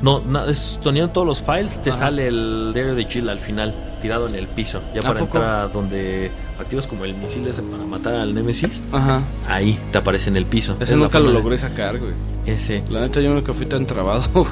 No, 0.02 0.19
na- 0.22 0.45
es, 0.49 0.80
todos 0.82 1.28
los 1.28 1.41
files, 1.44 1.80
te 1.84 1.91
Ajá. 1.91 1.99
sale 1.99 2.28
el 2.28 2.72
diario 2.73 2.95
de 2.95 3.06
Jill 3.06 3.30
al 3.30 3.40
final, 3.40 3.73
tirado 4.02 4.28
en 4.28 4.36
el 4.36 4.48
piso. 4.48 4.82
Ya 4.95 5.02
¿A 5.02 5.03
para 5.03 5.19
poco? 5.19 5.38
entrar 5.38 5.56
a 5.60 5.68
donde 5.68 6.32
activas 6.60 6.88
como 6.88 7.06
el 7.06 7.14
misil 7.14 7.45
ese 7.48 7.61
para 7.61 7.84
matar 7.84 8.15
al 8.15 8.34
Nemesis. 8.34 8.84
Ajá. 8.91 9.22
Ahí 9.48 9.78
te 9.91 9.98
aparece 9.99 10.30
en 10.30 10.38
el 10.38 10.45
piso. 10.45 10.76
Ese 10.80 10.94
Es 10.94 10.99
nunca 10.99 11.19
lo 11.19 11.32
logré 11.32 11.57
sacar, 11.57 11.98
güey. 11.99 12.14
Ese. 12.45 12.84
La 12.90 13.02
neta 13.02 13.22
yo 13.22 13.32
nunca 13.34 13.53
fui 13.53 13.65
tan 13.68 13.86
trabado. 13.86 14.23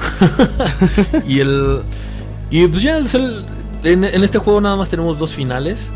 Y 1.26 1.40
el. 1.40 1.82
Y 2.50 2.66
pues 2.66 2.82
ya 2.82 2.96
el- 2.98 3.44
en, 3.82 4.04
en 4.04 4.22
este 4.24 4.38
juego 4.38 4.60
nada 4.60 4.76
más 4.76 4.88
tenemos 4.90 5.18
dos 5.18 5.34
finales. 5.34 5.90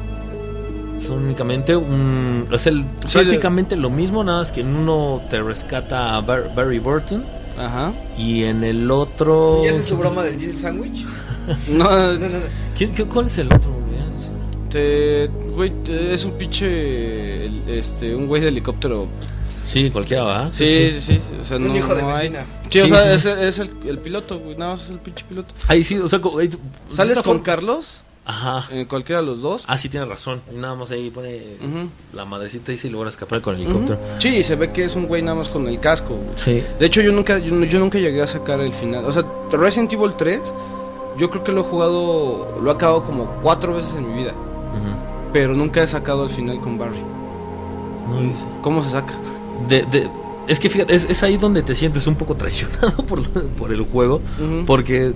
Son 1.00 1.22
únicamente 1.24 1.76
un. 1.76 2.46
Es 2.50 2.66
el, 2.66 2.84
Sí, 3.06 3.18
prácticamente 3.18 3.76
lo 3.76 3.90
mismo, 3.90 4.24
nada 4.24 4.38
más 4.38 4.52
que 4.52 4.62
en 4.62 4.74
uno 4.74 5.20
te 5.28 5.42
rescata 5.42 6.16
a 6.16 6.20
Bar- 6.20 6.52
Barry 6.54 6.78
Burton. 6.78 7.24
Ajá. 7.58 7.92
Y 8.18 8.44
en 8.44 8.64
el 8.64 8.90
otro. 8.90 9.62
¿Y 9.64 9.68
hace 9.68 9.82
su 9.82 9.96
broma 9.96 10.22
del 10.24 10.38
Jill 10.38 10.56
Sandwich? 10.56 11.04
No, 11.68 11.84
No, 11.84 12.12
no, 12.18 12.28
no. 12.28 12.38
¿Quién- 12.76 12.92
qué- 12.94 13.04
¿Cuál 13.04 13.26
es 13.26 13.38
el 13.38 13.46
otro? 13.52 13.70
güey? 13.70 13.84
te, 14.70 15.28
güey, 15.28 15.70
te- 15.84 16.12
es 16.14 16.24
un 16.24 16.32
pinche, 16.32 17.44
este, 17.68 18.12
un 18.14 18.26
güey 18.26 18.42
de 18.42 18.48
helicóptero. 18.48 19.06
Sí, 19.64 19.88
cualquiera 19.90 20.24
va. 20.24 20.48
Sí, 20.52 20.96
sí, 20.98 21.20
o 21.40 21.44
sea, 21.44 21.58
Un 21.58 21.68
no, 21.68 21.76
hijo 21.76 21.94
de 21.94 22.02
no 22.02 22.08
hay- 22.16 22.28
vecina. 22.30 22.44
Sí, 22.68 22.80
o 22.80 22.84
Sí, 22.84 22.88
sea, 22.90 23.02
sí. 23.18 23.28
es, 23.28 23.38
es 23.38 23.58
el, 23.60 23.70
el 23.88 23.98
piloto, 23.98 24.38
güey, 24.40 24.56
nada 24.56 24.72
más 24.72 24.82
es 24.84 24.90
el 24.90 24.98
pinche 24.98 25.24
piloto. 25.28 25.54
Ahí 25.68 25.84
sí, 25.84 25.96
o 25.98 26.08
sea, 26.08 26.20
co- 26.20 26.38
ahí- 26.40 26.50
¿Sales 26.90 27.20
con 27.22 27.38
Carlos? 27.40 28.02
Ajá. 28.26 28.66
En 28.70 28.86
cualquiera 28.86 29.20
de 29.20 29.26
los 29.26 29.42
dos. 29.42 29.64
Ah, 29.68 29.76
sí, 29.76 29.88
tienes 29.90 30.08
razón. 30.08 30.40
Y 30.50 30.56
nada 30.56 30.74
más 30.74 30.90
ahí 30.90 31.10
pone 31.10 31.42
la 32.14 32.24
madrecita 32.24 32.72
y 32.72 32.76
se 32.78 32.88
logra 32.90 33.10
escapar 33.10 33.40
con 33.42 33.54
el 33.54 33.62
helicóptero. 33.62 33.94
Ujú. 33.98 34.20
Sí, 34.20 34.42
se 34.42 34.56
ve 34.56 34.72
que 34.72 34.84
es 34.84 34.96
un 34.96 35.06
güey 35.06 35.20
nada 35.22 35.36
más 35.36 35.48
con 35.48 35.68
el 35.68 35.78
casco. 35.80 36.14
güey. 36.14 36.28
Sí. 36.36 36.62
De 36.78 36.86
hecho, 36.86 37.02
yo 37.02 37.12
nunca, 37.12 37.38
yo, 37.38 37.54
yo 37.64 37.78
nunca 37.78 37.98
llegué 37.98 38.22
a 38.22 38.26
sacar 38.26 38.60
el 38.60 38.72
final. 38.72 39.04
O 39.04 39.12
sea, 39.12 39.24
Resident 39.52 39.92
Evil 39.92 40.12
3, 40.16 40.40
yo 41.18 41.28
creo 41.30 41.44
que 41.44 41.52
lo 41.52 41.60
he 41.60 41.64
jugado, 41.64 42.58
lo 42.62 42.70
he 42.70 42.74
acabado 42.74 43.04
como 43.04 43.26
cuatro 43.42 43.74
veces 43.74 43.94
en 43.94 44.08
mi 44.08 44.22
vida. 44.22 44.32
Pero 45.32 45.52
nunca 45.54 45.82
he 45.82 45.86
sacado 45.86 46.24
el 46.24 46.30
final 46.30 46.60
con 46.60 46.78
Barry. 46.78 46.98
No. 48.08 48.62
¿Cómo 48.62 48.82
se 48.84 48.90
saca? 48.90 49.14
de, 49.68 49.82
de- 49.86 50.08
es 50.46 50.60
que 50.60 50.68
fíjate, 50.68 50.94
es, 50.94 51.04
es 51.08 51.22
ahí 51.22 51.36
donde 51.38 51.62
te 51.62 51.74
sientes 51.74 52.06
un 52.06 52.16
poco 52.16 52.34
traicionado 52.36 52.96
por, 53.06 53.22
por 53.30 53.72
el 53.72 53.82
juego, 53.82 54.20
porque 54.66 55.12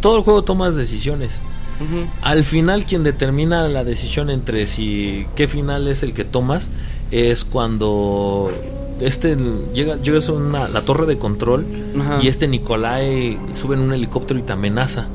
todo 0.00 0.16
el 0.18 0.22
juego 0.22 0.42
tomas 0.42 0.74
decisiones. 0.76 1.40
Al 2.22 2.44
final 2.44 2.84
quien 2.84 3.02
determina 3.04 3.68
la 3.68 3.84
decisión 3.84 4.30
entre 4.30 4.66
si 4.66 5.26
qué 5.36 5.46
final 5.48 5.86
es 5.88 6.02
el 6.02 6.12
que 6.12 6.24
tomas 6.24 6.70
es 7.10 7.44
cuando 7.44 8.50
este 9.00 9.36
llega 9.72 9.96
llegas 9.96 10.28
a 10.28 10.32
una, 10.32 10.68
la 10.68 10.82
torre 10.82 11.06
de 11.06 11.18
control 11.18 11.64
y 12.20 12.28
este 12.28 12.48
Nicolai 12.48 13.38
sube 13.54 13.74
en 13.76 13.80
un 13.82 13.92
helicóptero 13.92 14.38
y 14.40 14.42
te 14.42 14.52
amenaza. 14.52 15.06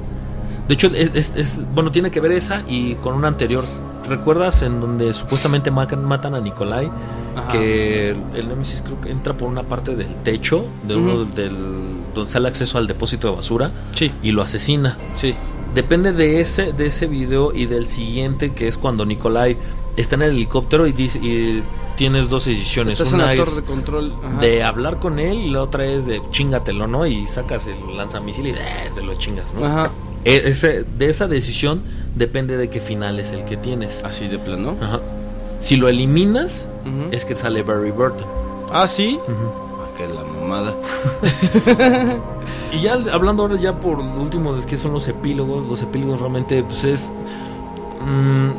De 0.67 0.73
hecho, 0.75 0.87
es, 0.95 1.11
es- 1.13 1.35
es- 1.35 1.61
bueno, 1.75 1.91
tiene 1.91 2.09
que 2.09 2.21
ver 2.21 2.31
esa 2.31 2.61
y 2.69 2.95
con 2.95 3.13
una 3.15 3.27
anterior. 3.27 3.65
¿Recuerdas 4.07 4.61
en 4.63 4.79
donde 4.81 5.13
supuestamente 5.13 5.71
matan, 5.71 6.35
a 6.35 6.39
Nicolai? 6.41 6.89
Ajá. 7.35 7.51
Que 7.51 8.15
el, 8.35 8.47
Nemesis 8.47 8.81
creo 8.85 8.99
que 9.01 9.09
entra 9.11 9.33
por 9.33 9.49
una 9.49 9.63
parte 9.63 9.95
del 9.95 10.07
techo, 10.23 10.65
de 10.87 10.95
uno 10.95 11.25
del, 11.25 11.55
donde 12.13 12.27
está 12.27 12.37
el 12.39 12.45
acceso 12.45 12.77
al 12.77 12.85
depósito 12.87 13.29
de 13.29 13.35
basura, 13.35 13.71
Sí, 13.95 14.11
y 14.21 14.31
lo 14.31 14.41
asesina. 14.41 14.97
sí. 15.17 15.33
Depende 15.73 16.13
de 16.13 16.39
ese, 16.39 16.73
de 16.73 16.87
ese 16.87 17.07
video 17.07 17.53
y 17.53 17.65
del 17.65 17.87
siguiente, 17.87 18.51
que 18.53 18.67
es 18.67 18.77
cuando 18.77 19.05
Nicolai 19.05 19.57
está 19.97 20.15
en 20.15 20.21
el 20.23 20.31
helicóptero 20.31 20.85
y, 20.87 20.91
dice- 20.91 21.19
y 21.19 21.63
tienes 21.95 22.29
dos 22.29 22.45
decisiones. 22.45 22.93
Estás 22.93 23.09
en 23.13 23.15
Una 23.21 23.33
es 23.33 23.55
de 23.55 23.63
control. 23.63 24.13
De 24.39 24.63
hablar 24.63 24.97
con 24.99 25.19
él 25.19 25.37
y 25.37 25.49
la 25.49 25.61
otra 25.63 25.85
es 25.85 26.05
de 26.05 26.21
chingatelo, 26.31 26.87
¿no? 26.87 27.05
Y 27.07 27.25
sacas 27.27 27.67
el 27.67 27.97
lanzamisil 27.97 28.47
y 28.47 28.51
eh, 28.51 28.55
te 28.93 29.01
lo 29.01 29.15
chingas, 29.15 29.53
¿no? 29.55 29.65
Ajá. 29.65 29.91
E- 30.25 30.43
ese- 30.45 30.83
de 30.97 31.09
esa 31.09 31.27
decisión 31.27 31.81
depende 32.15 32.55
de 32.57 32.69
qué 32.69 32.79
final 32.79 33.19
es 33.19 33.31
el 33.31 33.43
que 33.45 33.57
tienes. 33.57 34.03
Así 34.03 34.27
de 34.27 34.37
plano. 34.39 34.75
Ajá. 34.81 34.99
Si 35.59 35.75
lo 35.77 35.87
eliminas, 35.87 36.67
es 37.11 37.25
que 37.25 37.35
sale 37.35 37.63
Barry 37.63 37.91
Burton. 37.91 38.27
Ah, 38.71 38.87
sí. 38.87 39.17
Ujú. 39.23 39.33
Ah, 39.79 39.87
que 39.97 40.05
la 40.07 40.21
mamada. 40.53 40.73
Y 42.73 42.81
ya 42.81 42.97
hablando 43.11 43.43
ahora 43.43 43.55
ya 43.57 43.79
por 43.79 43.99
último 43.99 44.53
de 44.55 44.65
qué 44.65 44.77
son 44.77 44.93
los 44.93 45.07
epílogos, 45.07 45.67
los 45.67 45.81
epílogos 45.83 46.19
realmente 46.19 46.63
pues 46.63 46.83
es 46.83 47.13
mm, 48.05 48.49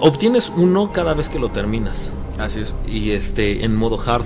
obtienes 0.00 0.52
uno 0.56 0.92
cada 0.92 1.12
vez 1.14 1.28
que 1.28 1.38
lo 1.40 1.50
terminas 1.50 2.12
Así 2.38 2.60
es. 2.60 2.72
y 2.86 3.10
este 3.10 3.64
en 3.64 3.74
modo 3.74 3.98
hard. 4.04 4.24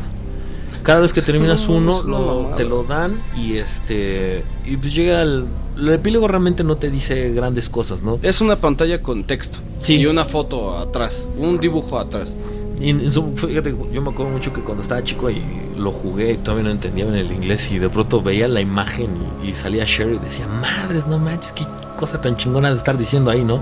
Cada 0.82 1.00
vez 1.00 1.12
que 1.14 1.22
terminas 1.22 1.66
No, 1.68 1.76
uno 1.76 2.02
lo- 2.02 2.54
te 2.56 2.64
lo 2.64 2.84
dan 2.84 3.18
y 3.36 3.56
este 3.56 4.44
y 4.66 4.76
pues 4.76 4.94
llega 4.94 5.22
el, 5.22 5.46
el 5.78 5.88
epílogo 5.90 6.28
realmente 6.28 6.62
no 6.62 6.76
te 6.76 6.90
dice 6.90 7.30
grandes 7.32 7.68
cosas, 7.70 8.02
¿no? 8.02 8.18
Es 8.22 8.40
una 8.42 8.56
pantalla 8.56 9.00
con 9.02 9.24
texto. 9.24 9.58
Sí. 9.80 9.94
Y 9.96 10.06
una 10.06 10.24
foto 10.26 10.76
atrás. 10.78 11.28
Un 11.38 11.58
dibujo 11.58 11.98
atrás. 11.98 12.36
Y 12.80 12.90
en 12.90 13.12
su- 13.12 13.32
fíjate, 13.34 13.74
yo 13.92 14.02
me 14.02 14.10
acuerdo 14.10 14.32
mucho 14.32 14.52
que 14.52 14.60
cuando 14.60 14.82
estaba 14.82 15.02
chico 15.02 15.30
y 15.30 15.42
lo 15.76 15.90
jugué 15.90 16.32
y 16.32 16.36
todavía 16.36 16.64
no 16.64 16.70
entendía 16.70 17.06
en 17.06 17.14
el 17.14 17.32
inglés 17.32 17.70
y 17.72 17.78
de 17.78 17.88
pronto 17.88 18.22
veía 18.22 18.46
la 18.48 18.60
imagen 18.60 19.10
y, 19.42 19.48
y 19.48 19.54
salía 19.54 19.84
Sherry 19.84 20.16
y 20.16 20.18
decía, 20.18 20.46
madres, 20.46 21.06
no 21.06 21.18
manches, 21.18 21.52
qué 21.52 21.64
cosa 21.96 22.20
tan 22.20 22.36
chingona 22.36 22.70
de 22.70 22.76
estar 22.76 22.96
diciendo 22.96 23.30
ahí, 23.30 23.44
¿no? 23.44 23.60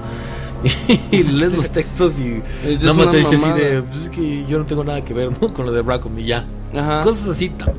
Y, 1.10 1.22
lees 1.22 1.52
los 1.52 1.70
textos 1.70 2.18
y 2.18 2.42
Es 2.64 2.82
nada 2.82 2.96
más 2.96 3.10
te 3.10 3.18
dice 3.18 3.36
así 3.36 3.50
de, 3.50 3.82
pues 3.82 4.02
es 4.04 4.10
que 4.10 4.44
yo 4.46 4.58
no 4.58 4.64
tengo 4.64 4.84
nada 4.84 5.04
que 5.04 5.14
ver 5.14 5.30
¿no? 5.40 5.48
con 5.54 5.66
lo 5.66 5.72
de 5.72 5.82
Raccoon 5.82 6.18
y 6.18 6.24
ya. 6.24 6.44
Ajá. 6.74 7.02
Cosas 7.02 7.28
así 7.28 7.50
tan 7.50 7.74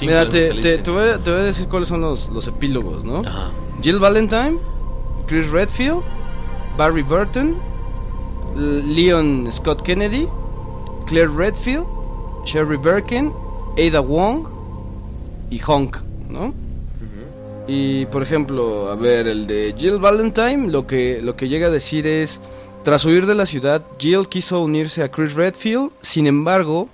Mira, 0.00 0.28
te, 0.28 0.52
te, 0.54 0.90
voy 0.90 1.08
a, 1.08 1.18
te 1.18 1.30
voy 1.30 1.40
a 1.40 1.44
decir 1.44 1.68
cuáles 1.68 1.88
son 1.88 2.00
los, 2.00 2.28
los 2.30 2.46
epílogos, 2.48 3.04
¿no? 3.04 3.20
Ajá. 3.20 3.50
Jill 3.82 3.98
Valentine, 3.98 4.58
Chris 5.26 5.48
Redfield, 5.50 6.02
Barry 6.76 7.02
Burton, 7.02 7.54
Leon 8.56 9.48
Scott 9.52 9.82
Kennedy, 9.82 10.26
Claire 11.02 11.28
Redfield, 11.28 11.86
Sherry 12.44 12.76
Birkin, 12.76 13.32
Ada 13.78 14.00
Wong 14.00 14.46
y 15.50 15.60
Honk, 15.66 15.98
¿no? 16.28 16.54
Y 17.68 18.06
por 18.06 18.22
ejemplo, 18.22 18.90
a 18.90 18.96
ver, 18.96 19.28
el 19.28 19.46
de 19.46 19.74
Jill 19.78 19.98
Valentine, 19.98 20.68
lo 20.68 20.86
que, 20.86 21.20
lo 21.22 21.36
que 21.36 21.48
llega 21.48 21.68
a 21.68 21.70
decir 21.70 22.06
es, 22.06 22.40
tras 22.82 23.04
huir 23.04 23.26
de 23.26 23.36
la 23.36 23.46
ciudad, 23.46 23.84
Jill 23.98 24.28
quiso 24.28 24.60
unirse 24.60 25.04
a 25.04 25.10
Chris 25.10 25.34
Redfield, 25.34 25.92
sin 26.00 26.26
embargo, 26.26 26.88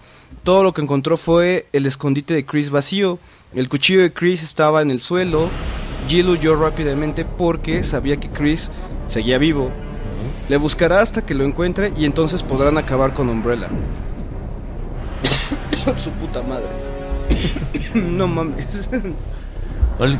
todo 0.44 0.62
lo 0.62 0.74
que 0.74 0.82
encontró 0.82 1.16
fue 1.16 1.66
el 1.72 1.86
escondite 1.86 2.34
de 2.34 2.44
Chris 2.44 2.70
vacío. 2.70 3.18
El 3.54 3.68
cuchillo 3.68 4.02
de 4.02 4.12
Chris 4.12 4.42
estaba 4.42 4.82
en 4.82 4.90
el 4.90 5.00
suelo. 5.00 5.48
Jill 6.06 6.28
huyó 6.28 6.54
rápidamente 6.56 7.24
porque 7.24 7.82
sabía 7.82 8.18
que 8.18 8.28
Chris 8.28 8.70
seguía 9.08 9.38
vivo. 9.38 9.70
Le 10.48 10.56
buscará 10.56 11.00
hasta 11.00 11.22
que 11.22 11.34
lo 11.34 11.44
encuentre 11.44 11.92
y 11.96 12.04
entonces 12.04 12.42
podrán 12.42 12.78
acabar 12.78 13.12
con 13.14 13.28
Umbrella. 13.28 13.68
Su 15.96 16.10
puta 16.12 16.42
madre. 16.42 16.68
no 17.94 18.26
mames. 18.26 18.88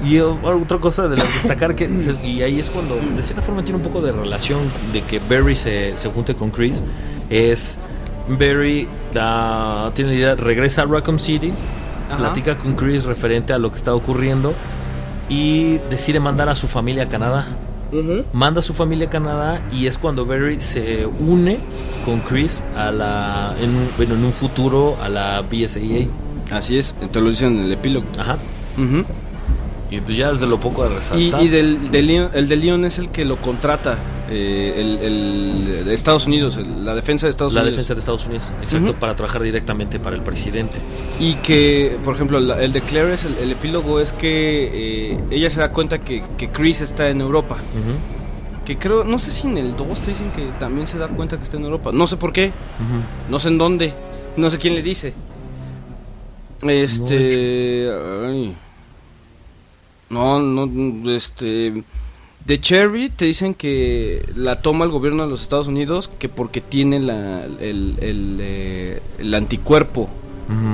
Y 0.05 0.19
uh, 0.19 0.37
otra 0.45 0.79
cosa 0.79 1.07
de 1.07 1.17
la- 1.17 1.23
destacar 1.23 1.77
que 1.77 1.89
y 2.25 2.43
ahí 2.43 2.59
es 2.59 2.69
cuando 2.69 2.97
de 2.97 3.23
cierta 3.23 3.43
forma 3.43 3.63
tiene 3.63 3.77
un 3.77 3.85
poco 3.85 4.03
de 4.03 4.11
relación 4.11 4.59
de 4.93 5.03
que 5.03 5.21
Barry 5.21 5.55
se, 5.55 5.97
se 5.97 6.09
junte 6.09 6.35
con 6.35 6.51
Chris 6.51 6.83
es 7.31 7.79
Barry 8.29 8.89
da, 9.15 9.93
tiene 9.95 10.11
la 10.11 10.17
idea 10.17 10.35
regresa 10.35 10.83
a 10.83 10.87
Raccoon 10.87 11.21
City 11.21 11.53
Ajá. 12.09 12.19
platica 12.19 12.59
con 12.59 12.75
Chris 12.75 13.05
referente 13.05 13.53
a 13.53 13.59
lo 13.59 13.71
que 13.71 13.77
está 13.77 13.95
ocurriendo 13.95 14.53
y 15.29 15.79
decide 15.91 16.19
mandar 16.19 16.49
a 16.49 16.57
su 16.57 16.67
familia 16.67 17.05
a 17.05 17.09
Canadá 17.09 17.47
manda 18.33 18.61
a 18.61 18.63
su 18.63 18.75
familia 18.75 19.07
a 19.07 19.11
Canadá 19.11 19.61
y 19.73 19.87
es 19.87 19.97
cuando 19.99 20.27
Barry 20.27 20.61
se 20.61 21.07
une 21.07 21.59
con 22.05 22.21
Chris 22.21 22.63
a 22.77 22.91
la 22.91 23.55
en 23.61 23.71
un, 23.71 23.89
bueno, 23.97 24.15
en 24.15 24.25
un 24.25 24.33
futuro 24.33 24.97
a 25.03 25.09
la 25.09 25.41
BSAA 25.43 26.07
Así 26.51 26.79
es, 26.79 26.95
te 27.13 27.21
lo 27.21 27.31
dicen 27.31 27.59
en 27.59 27.65
el 27.67 27.73
epílogo. 27.73 28.07
ajá. 28.19 28.37
Y 29.91 30.01
pues 30.01 30.17
ya 30.19 30.33
desde 30.33 30.47
lo 30.47 30.61
poco 30.61 30.85
de 30.85 30.91
Y, 30.91 30.95
resaltar. 30.95 31.43
Y 31.43 31.49
del, 31.49 31.91
del 31.91 32.07
Leon- 32.07 32.31
el 32.35 32.49
de 32.49 32.57
Leon 32.57 32.85
es 32.85 32.99
el 32.99 33.09
que 33.09 33.25
lo 33.25 33.37
contrata, 33.41 33.97
eh, 34.31 34.75
el, 34.77 34.99
el 34.99 35.85
de 35.87 35.95
Estados 35.95 36.27
Unidos, 36.27 36.57
el- 36.57 36.85
la 36.85 36.95
defensa 36.95 37.27
de 37.27 37.31
Estados 37.31 37.55
la 37.55 37.61
Unidos. 37.63 37.77
defensa 37.77 37.95
de 37.95 38.01
Estados 38.01 38.27
Unidos, 38.27 38.53
exacto, 38.63 38.95
para 38.95 39.15
trabajar 39.17 39.43
directamente 39.43 39.99
para 39.99 40.17
el 40.17 40.23
presidente. 40.23 40.79
Y 41.21 41.35
que, 41.37 41.99
por 42.05 42.15
ejemplo, 42.15 42.39
la- 42.41 42.63
el 42.63 42.73
de 42.73 42.81
Claire, 42.83 43.15
es 43.15 43.25
el, 43.25 43.37
el 43.39 43.53
epílogo 43.53 44.01
es 44.01 44.13
que 44.13 45.13
eh, 45.13 45.19
ella 45.31 45.49
se 45.51 45.61
da 45.61 45.73
cuenta 45.73 45.99
que, 45.99 46.23
que 46.37 46.51
Chris 46.51 46.81
está 46.81 47.09
en 47.09 47.21
Europa. 47.21 47.57
Que 48.65 48.77
creo, 48.77 49.03
no 49.05 49.19
sé 49.19 49.31
si 49.31 49.47
en 49.47 49.57
el 49.57 49.77
2 49.77 50.01
te 50.03 50.11
dicen 50.11 50.31
que 50.33 50.43
también 50.61 50.87
se 50.87 50.99
da 50.99 51.09
cuenta 51.09 51.39
que 51.39 51.43
está 51.45 51.57
en 51.57 51.65
Europa. 51.65 51.91
No 51.93 52.07
sé 52.07 52.17
por 52.19 52.33
qué, 52.35 52.53
no 53.31 53.39
sé 53.39 53.49
en 53.49 53.57
dónde, 53.59 53.95
no 54.37 54.51
sé 54.51 54.59
quién 54.59 54.75
le 54.75 54.83
dice. 54.83 55.15
Este. 56.63 57.89
ay. 58.27 58.55
No, 60.11 60.41
no, 60.41 61.11
este... 61.15 61.83
De 62.49 62.59
Cherry 62.59 63.11
te 63.11 63.27
dicen 63.27 63.53
que 63.53 64.25
la 64.35 64.57
toma 64.57 64.87
el 64.87 64.91
gobierno 64.91 65.23
de 65.23 65.29
los 65.29 65.43
Estados 65.43 65.69
Unidos 65.69 66.09
que 66.19 66.31
porque 66.31 66.63
tiene 66.63 66.99
la, 66.99 67.43
el, 67.43 67.97
el, 68.01 68.39
eh, 68.41 69.03
el 69.19 69.35
anticuerpo 69.35 70.09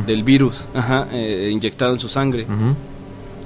del 0.07 0.23
virus 0.23 0.67
ajá, 0.73 1.09
eh, 1.11 1.51
inyectado 1.53 1.93
en 1.93 1.99
su 1.99 2.09
sangre. 2.09 2.47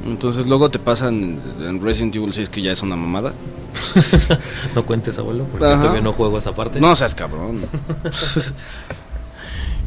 Entonces 0.07 0.47
luego 0.47 0.69
te 0.69 0.79
pasan 0.79 1.39
en 1.59 1.83
Resident 1.83 2.17
Evil 2.17 2.35
6 2.35 2.51
que 2.51 2.61
ya 2.61 2.71
es 2.71 2.83
una 2.83 2.97
mamada. 2.97 3.33
No 4.75 4.85
cuentes, 4.85 5.19
abuelo, 5.19 5.45
porque 5.51 5.65
Ajá. 5.65 5.81
todavía 5.81 6.03
no 6.03 6.13
juego 6.13 6.37
esa 6.37 6.55
parte. 6.55 6.81
No 6.81 6.95
seas 6.95 7.15
cabrón. 7.15 7.63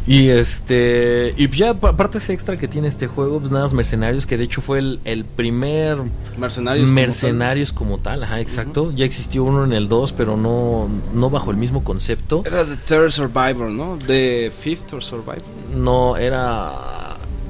Y 0.07 0.29
este. 0.29 1.33
Y 1.37 1.47
ya 1.49 1.75
pa- 1.75 1.95
partes 1.95 2.27
extra 2.31 2.57
que 2.57 2.67
tiene 2.67 2.87
este 2.87 3.05
juego, 3.05 3.39
pues 3.39 3.51
nada 3.51 3.65
más 3.65 3.73
mercenarios, 3.73 4.25
que 4.25 4.35
de 4.35 4.45
hecho 4.45 4.59
fue 4.61 4.79
el, 4.79 4.99
el 5.05 5.25
primer 5.25 5.97
Mercenarios. 6.39 6.85
como 6.87 6.95
mercenarios 6.95 7.71
como 7.73 7.97
tal, 7.99 8.23
ajá, 8.23 8.39
exacto. 8.39 8.91
Ya 8.95 9.05
existió 9.05 9.43
uno 9.43 9.63
en 9.63 9.73
el 9.73 9.87
2, 9.87 10.13
pero 10.13 10.37
no, 10.37 10.89
no 11.13 11.29
bajo 11.29 11.51
el 11.51 11.57
mismo 11.57 11.83
concepto. 11.83 12.41
Era 12.45 12.65
The 12.65 12.77
Third 12.77 13.11
Survivor, 13.11 13.69
¿no? 13.69 13.99
The 14.07 14.51
Fifth 14.57 14.91
or 14.93 15.03
Survivor. 15.03 15.43
No, 15.75 16.17
era. 16.17 16.71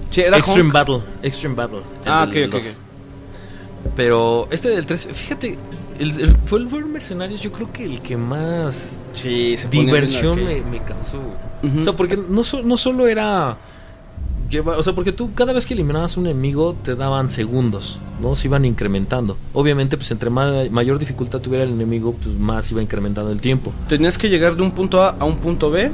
Sí, 0.09 0.19
era 0.21 0.37
Extreme. 0.37 0.73
Battle. 0.73 0.99
Extreme 1.23 1.55
Battle. 1.55 1.79
Ah, 2.05 2.25
ok, 2.27 2.35
ok, 2.47 2.51
2. 2.51 2.65
Pero 3.95 4.47
este 4.51 4.69
del 4.69 4.85
3, 4.85 5.07
fíjate, 5.13 5.57
el, 6.01 6.19
el- 6.19 6.35
fue 6.45 6.59
el 6.59 6.85
Mercenarios, 6.85 7.39
yo 7.41 7.51
creo 7.51 7.71
que 7.71 7.85
el 7.85 8.01
que 8.01 8.17
más 8.17 8.99
Sí, 9.13 9.55
se 9.57 9.67
pone 9.67 9.81
diversión 9.85 10.35
me, 10.43 10.61
me 10.61 10.79
causó. 10.83 11.19
O 11.79 11.81
sea, 11.83 11.93
porque 11.93 12.17
no, 12.17 12.43
so- 12.43 12.61
no 12.63 12.75
solo 12.77 13.07
era. 13.07 13.57
llevar- 14.49 14.77
o 14.77 14.83
sea, 14.83 14.93
porque 14.93 15.11
tú 15.13 15.33
cada 15.33 15.53
vez 15.53 15.65
que 15.65 15.73
eliminabas 15.73 16.17
un 16.17 16.25
enemigo 16.27 16.75
te 16.83 16.95
daban 16.95 17.29
segundos, 17.29 17.99
¿no? 18.21 18.35
Se 18.35 18.47
iban 18.47 18.65
incrementando. 18.65 19.37
Obviamente, 19.53 19.95
pues 19.97 20.11
entre 20.11 20.29
ma- 20.29 20.65
mayor 20.69 20.99
dificultad 20.99 21.39
tuviera 21.39 21.63
el 21.63 21.71
enemigo, 21.71 22.13
pues 22.21 22.35
más 22.35 22.69
iba 22.71 22.81
incrementando 22.81 23.31
el 23.31 23.39
tiempo. 23.39 23.71
Tenías 23.87 24.17
que 24.17 24.27
llegar 24.29 24.55
de 24.55 24.61
un 24.63 24.71
punto 24.71 25.01
A 25.01 25.11
a 25.19 25.25
un 25.25 25.37
punto 25.37 25.69
B. 25.71 25.91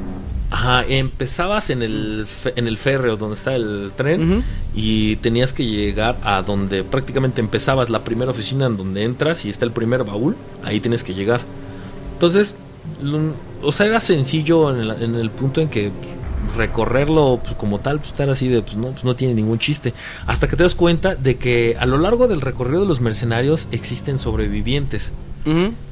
Ajá, 0.49 0.86
empezabas 0.88 1.69
en 1.72 1.82
el, 1.82 2.26
en 2.56 2.68
el 2.68 2.78
férreo 2.78 3.18
donde 3.18 3.36
está 3.36 3.53
el 3.56 3.91
tren 3.98 4.44
y 4.74 5.18
tenías 5.18 5.52
que 5.52 5.65
llegar 5.65 6.18
a 6.24 6.41
donde 6.41 6.86
prácticamente 6.86 7.41
empezabas 7.41 7.90
la 7.90 8.03
primera 8.06 8.32
oficina 8.32 8.65
en 8.68 8.78
donde 8.78 9.03
entras 9.03 9.44
y 9.44 9.49
está 9.49 9.65
el 9.65 9.72
primer 9.72 10.06
baúl, 10.06 10.38
ahí 10.64 10.80
tienes 10.80 11.03
que 11.03 11.14
llegar. 11.14 11.41
Entonces, 12.14 12.56
lo- 13.03 13.34
o 13.61 13.72
sea, 13.74 13.88
era 13.88 13.99
sencillo 13.99 14.74
en 14.74 14.80
el, 14.80 14.91
en 15.03 15.15
el 15.15 15.30
punto 15.32 15.60
en 15.60 15.68
que 15.68 15.91
pues, 15.91 16.56
recorrerlo 16.56 17.41
pues, 17.44 17.56
como 17.56 17.80
tal, 17.80 17.98
pues 17.99 18.11
estar 18.11 18.30
así 18.30 18.48
de, 18.48 18.61
pues 18.61 18.78
no, 18.78 18.91
pues 18.91 19.03
no 19.03 19.15
tiene 19.18 19.34
ningún 19.34 19.60
chiste. 19.60 19.94
Hasta 20.28 20.48
que 20.48 20.56
te 20.56 20.64
das 20.64 20.76
cuenta 20.76 21.15
de 21.15 21.36
que 21.36 21.76
a 21.78 21.86
lo 21.86 21.98
largo 21.98 22.30
del 22.30 22.40
recorrido 22.40 22.82
de 22.84 22.88
los 22.88 23.02
mercenarios 23.02 23.68
existen 23.72 24.18
sobrevivientes. 24.18 25.11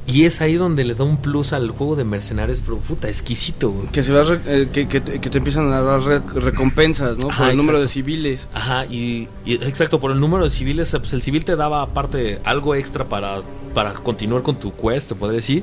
Y 0.06 0.24
es 0.24 0.40
ahí 0.40 0.54
donde 0.54 0.84
le 0.84 0.94
da 0.94 1.04
un 1.04 1.16
plus 1.16 1.52
al 1.52 1.70
juego 1.70 1.96
de 1.96 2.04
mercenarios, 2.04 2.60
pero 2.64 2.78
puta, 2.78 3.08
exquisito, 3.08 3.70
güey. 3.70 3.88
Que 3.88 4.02
se 4.02 4.12
re- 4.22 4.40
eh, 4.46 4.68
que, 4.72 4.86
que 4.86 5.00
te, 5.00 5.20
que 5.20 5.30
te 5.30 5.38
empiezan 5.38 5.72
a 5.72 5.80
dar 5.80 6.00
re- 6.02 6.20
recompensas, 6.40 7.18
¿no? 7.18 7.28
Por 7.28 7.48
el 7.48 7.56
número 7.56 7.80
de 7.80 7.88
civiles. 7.88 8.48
Ajá, 8.54 8.86
y, 8.86 9.28
y- 9.44 9.54
exacto, 9.54 9.98
por 9.98 10.12
el 10.12 10.20
número 10.20 10.44
de 10.44 10.50
civiles, 10.50 10.94
pues 11.00 11.12
el 11.12 11.22
civil 11.22 11.44
te 11.44 11.56
daba 11.56 11.82
aparte 11.82 12.40
algo 12.44 12.74
extra 12.74 13.08
para, 13.08 13.40
para 13.74 13.94
continuar 13.94 14.42
con 14.42 14.56
tu 14.56 14.72
quest, 14.74 15.08
se 15.08 15.14
podría 15.14 15.36
decir, 15.36 15.62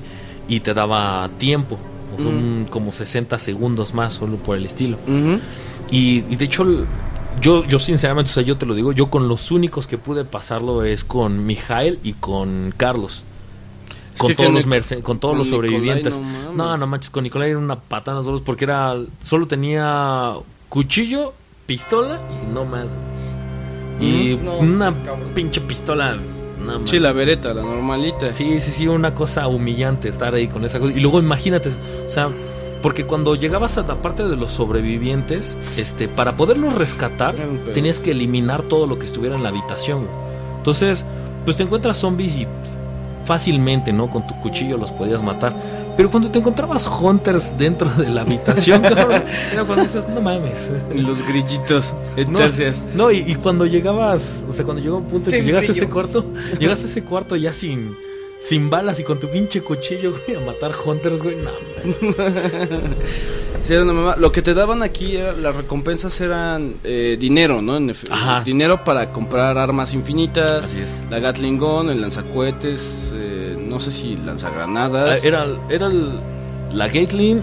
y 0.50 0.60
te 0.60 0.74
daba 0.74 1.30
tiempo, 1.38 1.78
o 2.14 2.18
sea, 2.22 2.28
Ujú. 2.28 2.36
un- 2.38 2.68
como 2.70 2.92
60 2.92 3.40
segundos 3.40 3.94
más, 3.94 4.14
solo 4.14 4.36
por 4.38 4.58
el 4.58 4.66
estilo. 4.66 4.98
Y, 5.92 6.24
y 6.30 6.36
de 6.36 6.46
hecho, 6.46 6.66
yo, 7.42 7.64
yo 7.66 7.80
sinceramente, 7.80 8.30
o 8.30 8.34
sea, 8.34 8.44
yo 8.44 8.58
te 8.58 8.66
lo 8.66 8.74
digo, 8.76 8.92
yo 8.92 9.10
con 9.10 9.28
los 9.28 9.52
únicos 9.52 9.88
que 9.88 9.98
pude 9.98 10.26
pasarlo 10.26 10.84
es 10.84 11.04
con 11.04 11.46
Mijael 11.46 12.00
y 12.04 12.14
con 12.14 12.74
Carlos. 12.76 13.24
Con 14.18 14.30
que 14.30 14.36
todos, 14.36 14.52
los 14.52 14.68
merce- 14.68 15.02
con 15.02 15.20
todos 15.20 15.32
con 15.32 15.38
los 15.40 15.48
Nicolai 15.48 15.70
sobrevivientes. 15.72 16.20
no 16.20 16.26
mames. 16.26 16.54
No, 16.56 16.78
no 16.78 16.88
manches, 16.88 17.10
con 17.10 17.24
Nicolai 17.24 17.50
era 17.52 17.60
una 17.60 17.76
patada 17.78 18.18
en 18.20 18.26
los 18.26 18.26
dos 18.34 18.42
porque 18.42 18.66
era. 18.66 18.96
Solo 19.22 19.48
tenía 19.48 20.34
cuchillo, 20.70 21.34
pistola 21.66 22.20
y 22.44 22.54
no 22.54 22.66
más. 22.66 22.86
Y 24.00 24.38
no, 24.44 24.58
una 24.58 24.92
cabrón. 24.94 25.30
pinche 25.34 25.62
pistola. 25.62 26.18
No 26.66 26.88
Sí, 26.88 27.00
la 27.00 27.12
vereta, 27.12 27.54
la 27.54 27.62
normalita. 27.62 28.32
Sí, 28.32 28.60
sí, 28.60 28.72
sí, 28.72 28.88
una 28.88 29.14
cosa 29.14 29.48
humillante 29.48 30.08
estar 30.10 30.34
ahí 30.34 30.48
con 30.48 30.64
esa 30.64 30.80
cosa. 30.80 30.94
Y 30.94 31.00
luego 31.02 31.20
imagínate, 31.20 31.70
o 32.06 32.10
sea, 32.10 32.30
porque 32.82 33.06
cuando 33.06 33.36
llegabas 33.36 33.78
a 33.78 33.84
la 33.84 34.02
parte 34.02 34.24
de 34.28 34.36
los 34.38 34.52
sobrevivientes, 34.54 35.58
este, 35.78 36.08
para 36.08 36.38
poderlos 36.38 36.76
rescatar, 36.76 37.36
tenías 37.74 38.00
que 38.00 38.12
eliminar 38.12 38.62
todo 38.64 38.88
lo 38.88 38.98
que 38.98 39.06
estuviera 39.06 39.36
en 39.36 39.44
la 39.44 39.50
habitación. 39.50 40.08
Entonces, 40.58 41.06
pues 41.44 41.58
te 41.58 41.64
encuentras 41.64 41.98
zombies 41.98 42.38
y 42.38 42.48
fácilmente, 43.26 43.94
¿no? 43.94 44.10
Con 44.10 44.26
tu 44.28 44.36
cuchillo 44.42 44.78
los 44.78 44.92
podías 44.92 45.22
matar. 45.22 45.54
Pero 45.96 46.10
cuando 46.10 46.30
te 46.30 46.40
encontrabas 46.40 46.88
hunters 46.88 47.58
dentro 47.58 47.90
de 47.90 48.10
la 48.10 48.22
habitación, 48.22 48.82
cabrón, 48.82 49.24
era 49.52 49.64
cuando 49.64 49.84
dices, 49.84 50.10
no 50.10 50.22
mames. 50.22 50.74
Los 50.96 51.22
grillitos. 51.22 51.94
No, 52.16 52.22
Entonces. 52.22 52.84
no, 52.96 53.12
y, 53.12 53.18
y 53.18 53.36
cuando 53.36 53.66
llegabas, 53.66 54.46
o 54.50 54.54
sea, 54.54 54.66
cuando 54.66 54.82
llegó 54.82 54.98
un 54.98 55.06
punto 55.06 55.30
en 55.30 55.38
que 55.38 55.44
llegas 55.44 55.70
a 55.70 55.72
ese 55.72 55.88
cuarto, 55.88 56.26
llegas 56.60 56.82
a 56.84 56.86
ese 56.86 57.04
cuarto 57.04 57.36
ya 57.36 57.54
sin, 57.54 57.96
sin 58.44 58.70
balas 58.70 59.00
y 59.00 59.04
con 59.06 59.20
tu 59.20 59.30
pinche 59.30 59.62
cuchillo, 59.62 60.12
güey, 60.26 60.36
a 60.38 60.42
matar 60.46 60.72
hunters, 60.86 61.24
güey, 61.24 61.38
no. 61.38 61.52
Sí, 63.62 63.74
era 63.74 63.84
una 63.84 63.94
mamá. 63.94 64.16
Lo 64.18 64.32
que 64.34 64.42
te 64.42 64.54
daban 64.54 64.84
aquí, 64.84 65.16
era- 65.16 65.32
las 65.34 65.56
recompensas 65.56 66.20
eran 66.20 66.74
eh, 66.84 67.16
dinero, 67.18 67.62
¿no? 67.62 67.78
En 67.78 67.92
Ajá. 68.10 68.42
Dinero 68.44 68.84
para 68.84 69.12
comprar 69.14 69.58
armas 69.58 69.94
infinitas. 69.94 70.66
Así 70.66 70.80
es. 70.80 70.98
La 71.10 71.20
Gatling 71.20 71.58
Gun, 71.58 71.90
el 71.90 72.02
lanzacohetes, 72.02 73.14
eh, 73.16 73.56
no 73.58 73.80
sé 73.80 73.92
si 73.92 74.16
Ah, 74.20 74.26
lanzagranadas. 74.26 75.24
Era, 75.24 75.46
era 75.70 75.88
el- 75.88 76.12
la 76.74 76.88
Gatling, 76.90 77.42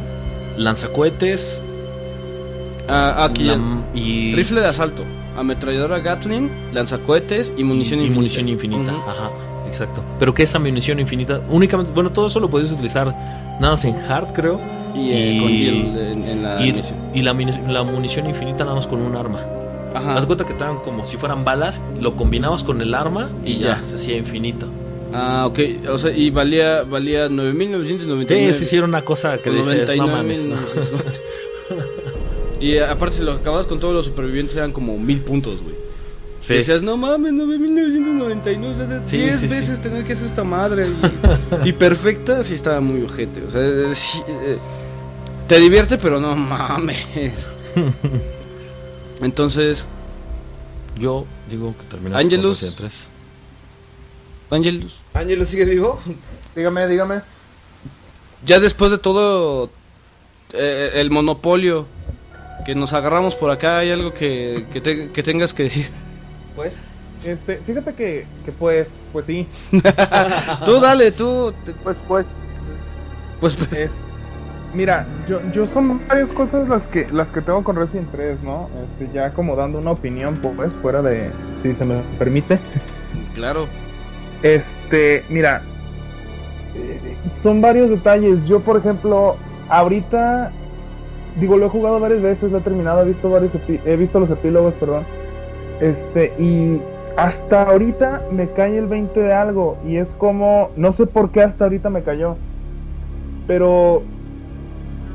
lanzacohetes 0.59 1.62
Ah, 2.89 3.24
aquí 3.24 3.44
la- 3.44 3.59
y 3.94 4.35
rifle 4.35 4.60
de 4.60 4.66
asalto, 4.66 5.05
ametralladora 5.39 6.01
Gatling, 6.01 6.51
lanzacohetes 6.74 7.52
y 7.56 7.62
munición 7.64 8.01
y 8.01 8.06
infinita. 8.06 8.16
munición 8.16 8.48
infinita. 8.48 8.90
Ajá, 8.93 9.31
exacto. 9.70 10.02
Pero 10.18 10.34
que 10.34 10.42
esa 10.42 10.59
munición 10.59 10.98
infinita, 11.01 11.40
únicamente, 11.48 11.92
bueno, 11.94 12.10
todo 12.10 12.26
eso 12.26 12.40
lo 12.40 12.48
puedes 12.51 12.70
utilizar 12.72 13.06
nada 13.60 13.70
más 13.72 13.84
en 13.84 13.94
hard, 13.97 14.32
creo. 14.32 14.60
Y, 14.94 15.10
eh, 15.12 15.38
con 15.40 15.48
en, 15.51 16.24
en 16.28 16.42
la 16.42 16.66
y, 16.66 16.72
misión. 16.72 16.98
y 17.14 17.22
la, 17.22 17.32
muni- 17.32 17.66
la 17.68 17.82
munición 17.84 18.28
infinita 18.28 18.64
nada 18.64 18.74
más 18.74 18.86
con 18.88 19.01
un 19.01 19.14
arma. 19.16 19.38
Ajá. 19.94 20.16
Haz 20.16 20.26
cuenta 20.26 20.44
que 20.44 20.55
dan 20.55 20.78
como 20.78 21.06
si 21.06 21.16
fueran 21.16 21.44
balas, 21.44 21.80
lo 22.01 22.16
combinabas 22.16 22.64
con 22.64 22.80
el 22.82 22.92
arma 22.94 23.28
y, 23.44 23.52
Y 23.52 23.59
ya. 23.59 23.76
ya. 23.78 23.82
se 23.82 23.94
hacía 23.97 24.16
infinito. 24.16 24.66
Ah, 25.12 25.44
ok. 25.47 25.59
O 25.90 25.98
sea, 25.98 26.10
y 26.12 26.30
valía, 26.30 26.82
valía 26.82 27.28
9.999. 27.28 28.26
Sí, 28.28 28.52
se 28.59 28.64
hicieron 28.64 28.90
una 28.90 29.02
cosa 29.05 29.38
que 29.38 29.51
dices, 29.51 29.97
no 29.97 30.06
mames. 30.09 30.47
¿no? 30.47 30.56
99.999. 30.56 31.20
y 32.60 32.78
aparte, 32.78 33.16
si 33.18 33.24
lo 33.24 33.32
acabas 33.32 33.66
con 33.66 33.80
todos 33.80 33.94
los 33.94 34.06
supervivientes, 34.06 34.56
eran 34.56 34.72
como 34.72 34.98
mil 34.98 35.20
puntos, 35.20 35.62
güey. 35.62 35.74
Sí. 36.40 36.54
Decías, 36.54 36.82
no 36.82 36.96
mames, 36.96 37.32
9.999. 37.34 38.70
O 38.70 38.74
sea, 38.74 38.86
de 38.86 39.06
Sí, 39.06 39.18
10 39.18 39.40
sí, 39.40 39.48
sí. 39.48 39.54
veces 39.54 39.80
tener 39.80 40.04
que 40.04 40.14
hacer 40.14 40.26
esta 40.26 40.42
madre. 40.44 40.86
Y, 41.64 41.68
y 41.68 41.72
perfecta, 41.72 42.42
sí 42.42 42.54
estaba 42.54 42.80
muy 42.80 43.02
ojete. 43.02 43.42
O 43.44 43.50
sea, 43.50 43.60
te 45.46 45.58
divierte, 45.60 45.98
pero 45.98 46.18
no 46.20 46.34
mames. 46.34 47.50
Entonces, 49.20 49.86
Yo 50.98 51.26
digo 51.50 51.74
que 51.78 51.84
terminamos 51.84 52.24
Angelus. 52.24 52.58
con 52.60 52.68
Resident 52.68 52.78
3. 52.78 53.06
Angelus, 54.52 54.98
Ángelo, 55.14 55.44
¿sigues 55.44 55.68
vivo? 55.68 56.00
Dígame, 56.56 56.86
dígame. 56.88 57.20
ya 58.44 58.58
después 58.58 58.90
de 58.90 58.98
todo 58.98 59.70
eh, 60.52 60.90
el 60.94 61.10
monopolio 61.12 61.86
que 62.66 62.74
nos 62.74 62.92
agarramos 62.92 63.36
por 63.36 63.50
acá, 63.50 63.78
¿hay 63.78 63.92
algo 63.92 64.12
que, 64.12 64.66
que, 64.72 64.80
te- 64.80 65.10
que 65.12 65.22
tengas 65.22 65.54
que 65.54 65.62
decir? 65.64 65.88
Pues. 66.60 66.82
Este, 67.24 67.56
fíjate 67.56 67.94
que, 67.94 68.26
que 68.44 68.52
pues, 68.52 68.88
pues 69.12 69.26
sí. 69.26 69.46
tú 70.64 70.80
dale, 70.80 71.10
tú. 71.12 71.52
te- 71.64 71.72
Pues, 71.72 71.96
pues, 72.06 72.26
Pues, 73.40 73.54
pues. 73.56 73.72
es, 73.72 73.90
mira, 74.74 75.06
yo, 75.28 75.40
yo 75.52 75.66
son 75.66 76.00
varias 76.06 76.30
cosas 76.30 76.68
las 76.68 76.82
que, 76.84 77.06
las 77.10 77.28
que 77.28 77.40
tengo 77.40 77.64
con 77.64 77.76
Resident 77.76 78.10
3, 78.10 78.42
¿no? 78.42 78.68
Este, 79.00 79.12
ya 79.14 79.30
como 79.30 79.56
dando 79.56 79.78
una 79.78 79.90
opinión, 79.92 80.36
pues, 80.36 80.72
fuera 80.82 81.00
de, 81.02 81.30
si 81.62 81.74
se 81.74 81.84
me 81.84 82.02
permite. 82.18 82.58
Claro. 83.34 83.66
Este, 84.42 85.24
mira, 85.30 85.62
son 87.42 87.60
varios 87.60 87.90
detalles. 87.90 88.46
Yo, 88.46 88.60
por 88.60 88.76
ejemplo, 88.78 89.36
ahorita, 89.68 90.50
digo, 91.38 91.56
lo 91.56 91.66
he 91.66 91.70
jugado 91.70 92.00
varias 92.00 92.22
veces, 92.22 92.50
lo 92.50 92.58
he 92.58 92.62
terminado, 92.62 93.02
he 93.02 93.06
visto 93.06 93.30
varios, 93.30 93.52
he 93.84 93.96
visto 93.96 94.20
los 94.20 94.30
epílogos, 94.30 94.74
perdón. 94.74 95.04
Este, 95.81 96.32
y 96.39 96.81
hasta 97.16 97.62
ahorita 97.62 98.23
me 98.32 98.48
cae 98.48 98.77
el 98.78 98.86
20 98.86 99.19
de 99.20 99.32
algo, 99.32 99.78
y 99.86 99.97
es 99.97 100.12
como, 100.12 100.69
no 100.77 100.93
sé 100.93 101.07
por 101.07 101.31
qué 101.31 101.43
hasta 101.43 101.65
ahorita 101.65 101.90
me 101.90 102.02
cayó, 102.02 102.36
pero 103.47 104.02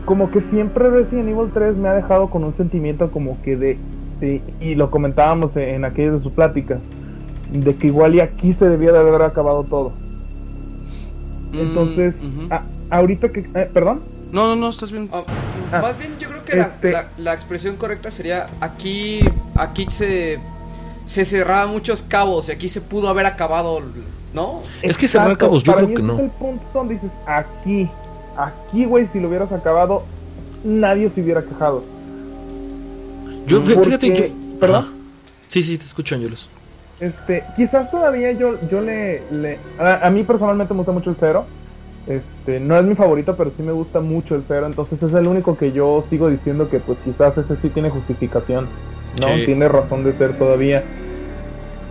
como 0.05 0.29
que 0.29 0.41
siempre 0.41 0.89
Resident 0.89 1.29
Evil 1.29 1.51
3 1.53 1.75
me 1.77 1.87
ha 1.89 1.93
dejado 1.93 2.29
con 2.29 2.43
un 2.43 2.53
sentimiento 2.53 3.09
como 3.11 3.41
que 3.41 3.55
de, 3.55 3.77
de- 4.19 4.41
y 4.59 4.75
lo 4.75 4.91
comentábamos 4.91 5.55
en, 5.55 5.69
en 5.69 5.85
aquellas 5.85 6.13
de 6.13 6.19
sus 6.19 6.31
pláticas, 6.31 6.79
de 7.51 7.75
que 7.75 7.87
igual 7.87 8.15
y 8.15 8.19
aquí 8.19 8.53
se 8.53 8.67
debía 8.69 8.91
de 8.91 8.99
haber 8.99 9.21
acabado 9.21 9.63
todo. 9.63 9.93
Mm, 11.53 11.59
Entonces, 11.59 12.27
a- 12.49 12.63
ahorita 12.89 13.29
que... 13.29 13.41
eh, 13.53 13.69
¿Perdón? 13.73 14.01
No, 14.31 14.47
no, 14.47 14.55
no, 14.55 14.69
estás 14.69 14.91
bien. 14.91 15.09
Ah. 15.13 15.23
Más 15.81 15.97
bien, 15.97 16.11
yo 16.19 16.27
creo 16.29 16.43
que 16.43 16.55
la- 16.57 16.63
Este- 16.63 16.91
la, 16.91 17.05
la 17.17 17.33
expresión 17.33 17.75
correcta 17.77 18.11
sería 18.11 18.47
aquí, 18.61 19.21
aquí 19.55 19.87
se, 19.89 20.39
se 21.05 21.25
cerraban 21.25 21.69
muchos 21.71 22.03
cabos 22.03 22.49
y 22.49 22.51
aquí 22.51 22.69
se 22.69 22.81
pudo 22.81 23.09
haber 23.09 23.25
acabado, 23.25 23.79
¿no? 24.33 24.61
Es 24.81 24.97
que 24.97 25.07
cerrar 25.07 25.37
cabos, 25.37 25.63
yo 25.63 25.73
para 25.73 25.85
creo 25.85 25.89
mí 25.89 25.95
que 25.95 26.03
no. 26.03 26.13
Es 26.15 26.19
el 26.21 26.29
punto 26.31 26.63
donde 26.73 26.93
dices, 26.95 27.13
aquí, 27.27 27.89
aquí, 28.37 28.85
güey, 28.85 29.05
si 29.07 29.19
lo 29.19 29.27
hubieras 29.27 29.51
acabado, 29.51 30.03
nadie 30.63 31.09
se 31.09 31.21
hubiera 31.21 31.43
quejado. 31.43 31.83
Yo, 33.47 33.59
Porque- 33.63 33.83
fíjate 33.83 34.13
que. 34.13 34.33
¿Perdón? 34.59 34.83
Ajá. 34.85 34.91
Sí, 35.47 35.61
sí, 35.63 35.77
te 35.77 35.85
escucho, 35.85 36.15
Angelus. 36.15 36.49
Este, 36.99 37.43
quizás 37.55 37.91
todavía 37.91 38.31
yo, 38.31 38.55
yo 38.69 38.81
le, 38.81 39.21
le- 39.31 39.59
a, 39.77 40.07
a 40.07 40.09
mí 40.09 40.23
personalmente 40.23 40.73
me 40.73 40.77
gusta 40.79 40.91
mucho 40.91 41.09
el 41.09 41.17
cero. 41.19 41.45
Este, 42.07 42.59
no 42.59 42.77
es 42.77 42.85
mi 42.85 42.95
favorito, 42.95 43.35
pero 43.35 43.49
sí 43.51 43.63
me 43.63 43.71
gusta 43.71 43.99
mucho 43.99 44.35
el 44.35 44.43
cero. 44.47 44.65
Entonces 44.65 45.01
es 45.03 45.13
el 45.13 45.27
único 45.27 45.57
que 45.57 45.71
yo 45.71 46.03
sigo 46.09 46.29
diciendo 46.29 46.69
que 46.69 46.79
pues 46.79 46.97
quizás 47.03 47.37
ese 47.37 47.55
sí 47.57 47.69
tiene 47.69 47.89
justificación, 47.89 48.67
¿no? 49.21 49.35
Sí. 49.35 49.45
Tiene 49.45 49.67
razón 49.67 50.03
de 50.03 50.13
ser 50.13 50.37
todavía. 50.37 50.83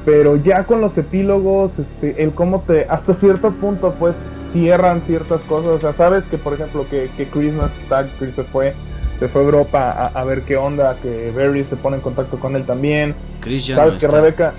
Pero 0.04 0.36
ya 0.36 0.64
con 0.64 0.80
los 0.80 0.98
epílogos, 0.98 1.78
este, 1.78 2.22
el 2.22 2.32
cómo 2.32 2.60
te, 2.60 2.86
hasta 2.90 3.14
cierto 3.14 3.50
punto, 3.52 3.94
pues 3.98 4.14
cierran 4.52 5.00
ciertas 5.02 5.40
cosas. 5.42 5.70
O 5.70 5.80
sea, 5.80 5.92
sabes 5.94 6.24
que, 6.26 6.36
por 6.36 6.54
ejemplo, 6.54 6.86
que, 6.88 7.10
que 7.16 7.26
Chris 7.26 7.52
no 7.54 7.66
está, 7.66 8.06
Chris 8.18 8.34
se 8.34 8.44
fue, 8.44 8.74
se 9.18 9.28
fue 9.28 9.40
a 9.40 9.44
Europa 9.44 9.90
a, 9.90 10.06
a 10.08 10.24
ver 10.24 10.42
qué 10.42 10.56
onda, 10.56 10.96
que 11.02 11.32
Barry 11.34 11.64
se 11.64 11.76
pone 11.76 11.96
en 11.96 12.02
contacto 12.02 12.38
con 12.38 12.54
él 12.54 12.64
también. 12.64 13.14
Chris 13.40 13.66
ya 13.66 13.76
sabes 13.76 13.94
no 13.94 14.00
que 14.00 14.06
está. 14.06 14.16
Rebeca, 14.18 14.52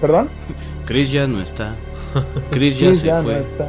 ¿perdón? 0.00 0.28
Chris 0.84 1.12
ya 1.12 1.26
no 1.28 1.40
está. 1.40 1.74
Chris 2.50 2.78
ya 2.78 2.86
Chris 2.88 3.00
se 3.00 3.06
ya 3.06 3.22
no 3.22 3.22
fue. 3.22 3.40
está. 3.40 3.66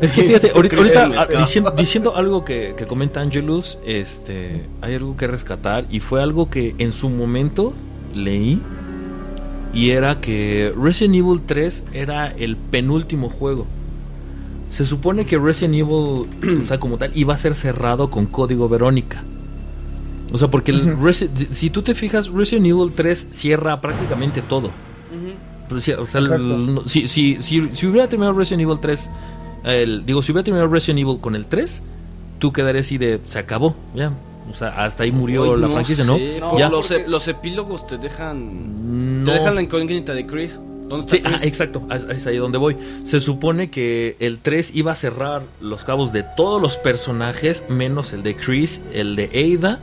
Es 0.00 0.12
que 0.12 0.22
fíjate, 0.24 0.50
ahorita, 0.54 0.76
ah, 1.16 1.26
diciendo, 1.40 1.70
diciendo 1.76 2.16
algo 2.16 2.44
que, 2.44 2.74
que 2.76 2.86
comenta 2.86 3.20
Angelus, 3.20 3.78
este, 3.84 4.66
hay 4.80 4.94
algo 4.94 5.16
que 5.16 5.26
rescatar 5.26 5.84
y 5.90 6.00
fue 6.00 6.22
algo 6.22 6.48
que 6.50 6.74
en 6.78 6.92
su 6.92 7.08
momento 7.08 7.72
leí 8.14 8.60
y 9.72 9.90
era 9.90 10.20
que 10.20 10.72
Resident 10.80 11.14
Evil 11.16 11.42
3 11.44 11.84
era 11.92 12.28
el 12.28 12.56
penúltimo 12.56 13.28
juego. 13.28 13.66
Se 14.70 14.84
supone 14.84 15.24
que 15.26 15.38
Resident 15.38 15.74
Evil, 15.74 16.26
o 16.60 16.62
sea, 16.62 16.78
como 16.78 16.98
tal, 16.98 17.10
iba 17.14 17.34
a 17.34 17.38
ser 17.38 17.54
cerrado 17.54 18.10
con 18.10 18.26
código 18.26 18.68
Verónica. 18.68 19.22
O 20.30 20.36
sea, 20.36 20.48
porque 20.48 20.72
el 20.72 20.92
Ujú. 20.92 21.06
Resi- 21.06 21.28
si 21.52 21.70
tú 21.70 21.80
te 21.82 21.94
fijas, 21.94 22.28
Resident 22.28 22.66
Evil 22.66 22.92
3 22.94 23.28
cierra 23.30 23.80
prácticamente 23.80 24.42
todo. 24.42 24.70
Pero 25.68 26.02
o 26.02 26.06
sea, 26.06 26.20
el- 26.20 26.80
si, 26.86 27.08
si, 27.08 27.36
si, 27.40 27.68
si 27.72 27.86
hubiera 27.86 28.08
terminado 28.08 28.36
Resident 28.36 28.62
Evil 28.62 28.78
3, 28.80 29.08
el- 29.64 30.04
digo, 30.06 30.22
si 30.22 30.32
hubiera 30.32 30.44
terminado 30.44 30.70
Resident 30.72 31.00
Evil 31.00 31.18
con 31.20 31.34
el 31.36 31.46
3, 31.46 31.82
tú 32.38 32.52
quedarías 32.52 32.86
así 32.86 32.98
de, 32.98 33.20
se 33.24 33.38
acabó, 33.38 33.74
ya. 33.94 34.12
O 34.50 34.54
sea, 34.54 34.68
hasta 34.84 35.02
ahí 35.02 35.12
murió 35.12 35.56
la 35.56 35.68
franquicia, 35.68 36.04
¿no? 36.04 36.16
sé, 36.16 36.38
No, 36.40 36.50
por 36.50 36.58
ya. 36.58 36.70
los, 36.70 36.86
porque- 36.88 37.02
e- 37.04 37.08
los 37.08 37.28
epílogos 37.28 37.86
te 37.86 37.98
dejan. 37.98 39.24
No. 39.24 39.32
Te 39.32 39.38
dejan 39.38 39.54
la 39.54 39.62
incógnita 39.62 40.14
de 40.14 40.24
Chris. 40.26 40.58
¿Dónde 40.88 41.00
está 41.04 41.16
Sí, 41.16 41.22
Chris? 41.22 41.42
ah, 41.42 41.46
exacto, 41.46 41.82
es, 41.94 42.04
es 42.04 42.26
ahí 42.26 42.38
donde 42.38 42.56
voy. 42.56 42.76
Se 43.04 43.20
supone 43.20 43.68
que 43.70 44.16
el 44.20 44.38
3 44.38 44.70
iba 44.74 44.92
a 44.92 44.94
cerrar 44.94 45.42
los 45.60 45.84
cabos 45.84 46.14
de 46.14 46.22
todos 46.22 46.62
los 46.62 46.78
personajes, 46.78 47.64
menos 47.68 48.14
el 48.14 48.22
de 48.22 48.36
Chris, 48.36 48.80
el 48.94 49.14
de 49.16 49.56
Ada 49.58 49.80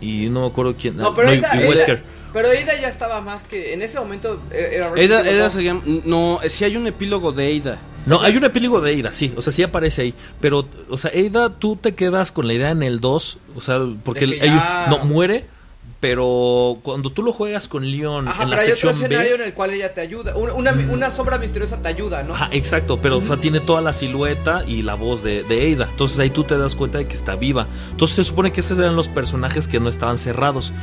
y 0.00 0.26
no 0.30 0.42
me 0.42 0.46
acuerdo 0.46 0.76
quién. 0.80 0.96
No, 0.96 1.12
pero 1.16 1.34
y- 1.34 1.38
Ada, 1.38 1.48
y 1.56 1.58
Ada- 1.58 1.68
Wesker. 1.68 2.02
pero 2.32 2.48
Ada 2.50 2.80
ya 2.80 2.88
estaba 2.88 3.20
más 3.20 3.42
que, 3.42 3.74
en 3.74 3.82
ese 3.82 3.98
momento 3.98 4.40
eh, 4.52 4.74
era 4.74 4.86
Ada, 4.86 4.94
Resident 4.94 5.20
Evil 5.26 5.34
Ada 5.34 5.44
2. 5.44 5.52
se 5.54 5.64
llama- 5.64 5.82
No, 6.04 6.38
si 6.46 6.64
hay 6.64 6.76
un 6.76 6.86
epílogo 6.86 7.32
de 7.32 7.60
Ada. 7.60 7.78
No, 8.06 8.20
hay 8.22 8.36
un 8.36 8.44
epílogo 8.44 8.80
de 8.80 8.98
Ada, 9.00 9.12
sí, 9.12 9.32
o 9.36 9.40
sea, 9.42 9.52
sí 9.52 9.62
aparece 9.62 10.02
ahí, 10.02 10.14
pero, 10.40 10.66
o 10.90 10.96
sea, 10.96 11.10
Ada, 11.14 11.50
tú 11.50 11.76
te 11.76 11.94
quedas 11.94 12.32
con 12.32 12.46
la 12.46 12.54
idea 12.54 12.70
en 12.70 12.82
el 12.82 13.00
2, 13.00 13.38
o 13.56 13.60
sea, 13.60 13.80
porque 14.04 14.24
el- 14.24 14.40
ya- 14.40 14.86
no 14.90 14.98
muere, 15.06 15.46
pero 16.00 16.78
cuando 16.82 17.10
tú 17.10 17.22
lo 17.22 17.32
juegas 17.32 17.66
con 17.66 17.90
Leon 17.90 18.28
Ajá, 18.28 18.42
en 18.42 18.50
la 18.50 18.56
pero 18.56 18.66
hay 18.68 18.72
otro 18.74 18.90
B, 18.90 18.94
escenario 18.94 19.34
en 19.36 19.40
el 19.40 19.54
cual 19.54 19.70
ella 19.70 19.94
te 19.94 20.02
ayuda. 20.02 20.36
Una, 20.36 20.52
una, 20.52 20.72
una 20.90 21.10
sombra 21.10 21.38
misteriosa 21.38 21.80
te 21.80 21.88
ayuda, 21.88 22.22
¿no? 22.22 22.34
Ajá, 22.34 22.50
exacto, 22.52 22.98
pero 23.00 23.16
o 23.16 23.20
sea, 23.22 23.38
tiene 23.38 23.60
toda 23.60 23.80
la 23.80 23.94
silueta 23.94 24.64
y 24.66 24.82
la 24.82 24.96
voz 24.96 25.22
de, 25.22 25.44
de 25.44 25.72
Ada. 25.74 25.88
Entonces 25.90 26.18
ahí 26.18 26.28
tú 26.28 26.44
te 26.44 26.58
das 26.58 26.74
cuenta 26.76 26.98
de 26.98 27.06
que 27.08 27.14
está 27.14 27.36
viva. 27.36 27.66
Entonces 27.90 28.16
se 28.16 28.24
supone 28.24 28.52
que 28.52 28.60
esos 28.60 28.76
eran 28.78 28.96
los 28.96 29.08
personajes 29.08 29.66
que 29.66 29.80
no 29.80 29.88
estaban 29.88 30.18
cerrados. 30.18 30.74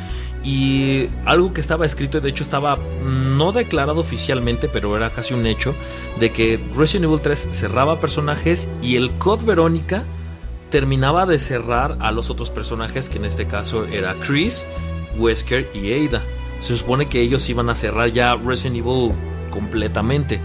Y 0.43 1.07
algo 1.25 1.53
que 1.53 1.61
estaba 1.61 1.85
escrito, 1.85 2.17
y 2.17 2.21
de 2.21 2.29
hecho 2.29 2.43
estaba 2.43 2.77
no 3.05 3.51
declarado 3.51 3.99
oficialmente, 4.01 4.67
pero 4.67 4.95
era 4.97 5.11
casi 5.11 5.33
un 5.35 5.45
hecho, 5.45 5.75
de 6.19 6.31
que 6.31 6.59
Resident 6.75 7.05
Evil 7.05 7.19
3 7.21 7.49
cerraba 7.51 7.99
personajes 7.99 8.67
y 8.81 8.95
el 8.95 9.11
Code 9.11 9.45
Verónica 9.45 10.03
terminaba 10.71 11.25
de 11.25 11.39
cerrar 11.39 11.97
a 11.99 12.11
los 12.11 12.29
otros 12.29 12.49
personajes, 12.49 13.07
que 13.09 13.17
en 13.19 13.25
este 13.25 13.45
caso 13.45 13.85
era 13.85 14.15
Chris, 14.15 14.65
Wesker 15.17 15.69
y 15.75 16.07
Ada. 16.07 16.23
Se 16.59 16.75
supone 16.77 17.07
que 17.07 17.21
ellos 17.21 17.47
iban 17.49 17.69
a 17.69 17.75
cerrar 17.75 18.09
ya 18.11 18.35
Resident 18.35 18.77
Evil 18.77 19.11
completamente. 19.51 20.39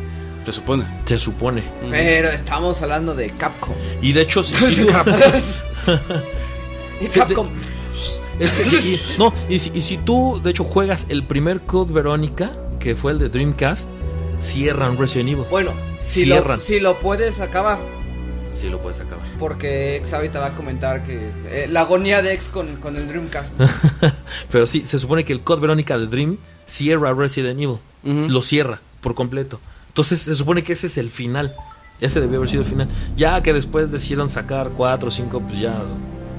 Se 0.44 0.52
supone. 0.52 0.84
Se 1.06 1.18
supone. 1.18 1.62
Pero 1.90 2.28
estamos 2.28 2.80
hablando 2.82 3.14
de 3.14 3.30
Capcom. 3.30 3.74
Y 4.02 4.12
de 4.12 4.22
hecho, 4.22 4.42
si, 4.42 4.54
si 4.56 4.84
tú- 4.84 4.88
Y 7.00 7.04
Sí, 7.08 7.12
de- 7.14 7.18
Capcom. 7.26 7.48
Es 8.40 8.52
que, 8.52 8.62
y- 8.64 8.94
y- 8.94 9.00
no, 9.18 9.32
y 9.48 9.58
si, 9.58 9.70
y 9.74 9.82
si 9.82 9.96
tú, 9.98 10.40
de 10.42 10.50
hecho, 10.50 10.64
juegas 10.64 11.06
el 11.08 11.22
primer 11.24 11.60
Code 11.60 11.92
Verónica, 11.92 12.52
que 12.78 12.94
fue 12.96 13.12
el 13.12 13.18
de 13.18 13.28
Dreamcast, 13.28 13.88
cierran 14.40 14.98
Resident 14.98 15.30
Evil. 15.30 15.44
Bueno, 15.50 15.72
si 15.98 16.26
lo, 16.26 16.36
Cierran. 16.36 16.60
si 16.60 16.80
lo 16.80 16.98
puedes 16.98 17.40
acabar, 17.40 17.78
Sí, 18.54 18.68
lo 18.70 18.80
puedes 18.80 19.00
acabar. 19.00 19.24
porque 19.38 19.96
X 19.96 20.12
ahorita 20.14 20.40
va 20.40 20.46
a 20.46 20.54
comentar 20.54 21.02
que 21.04 21.30
eh, 21.48 21.66
la 21.70 21.80
agonía 21.82 22.22
de 22.22 22.32
X 22.34 22.48
con, 22.48 22.76
con 22.76 22.96
el 22.96 23.06
Dreamcast. 23.08 23.52
Pero 24.50 24.66
sí, 24.66 24.82
se 24.86 24.98
supone 24.98 25.24
que 25.24 25.32
el 25.32 25.40
Code 25.42 25.60
Verónica 25.60 25.98
de 25.98 26.06
Dream 26.06 26.38
cierra 26.64 27.12
Resident 27.14 27.60
Evil. 27.60 27.78
Lo 28.30 28.40
cierra 28.42 28.80
por 29.00 29.14
completo. 29.14 29.58
Entonces 29.88 30.20
se 30.22 30.34
supone 30.34 30.62
que 30.62 30.74
ese 30.74 30.86
es 30.86 30.96
el 30.96 31.10
final. 31.10 31.54
Ese 32.00 32.20
debió 32.20 32.36
haber 32.36 32.48
sido 32.48 32.62
el 32.62 32.68
final. 32.68 32.88
Ya 33.16 33.42
que 33.42 33.52
después 33.52 33.90
decidieron 33.90 34.28
sacar 34.28 34.70
4 34.76 35.08
o 35.08 35.10
5, 35.10 35.40
pues 35.40 35.58
ya 35.60 35.82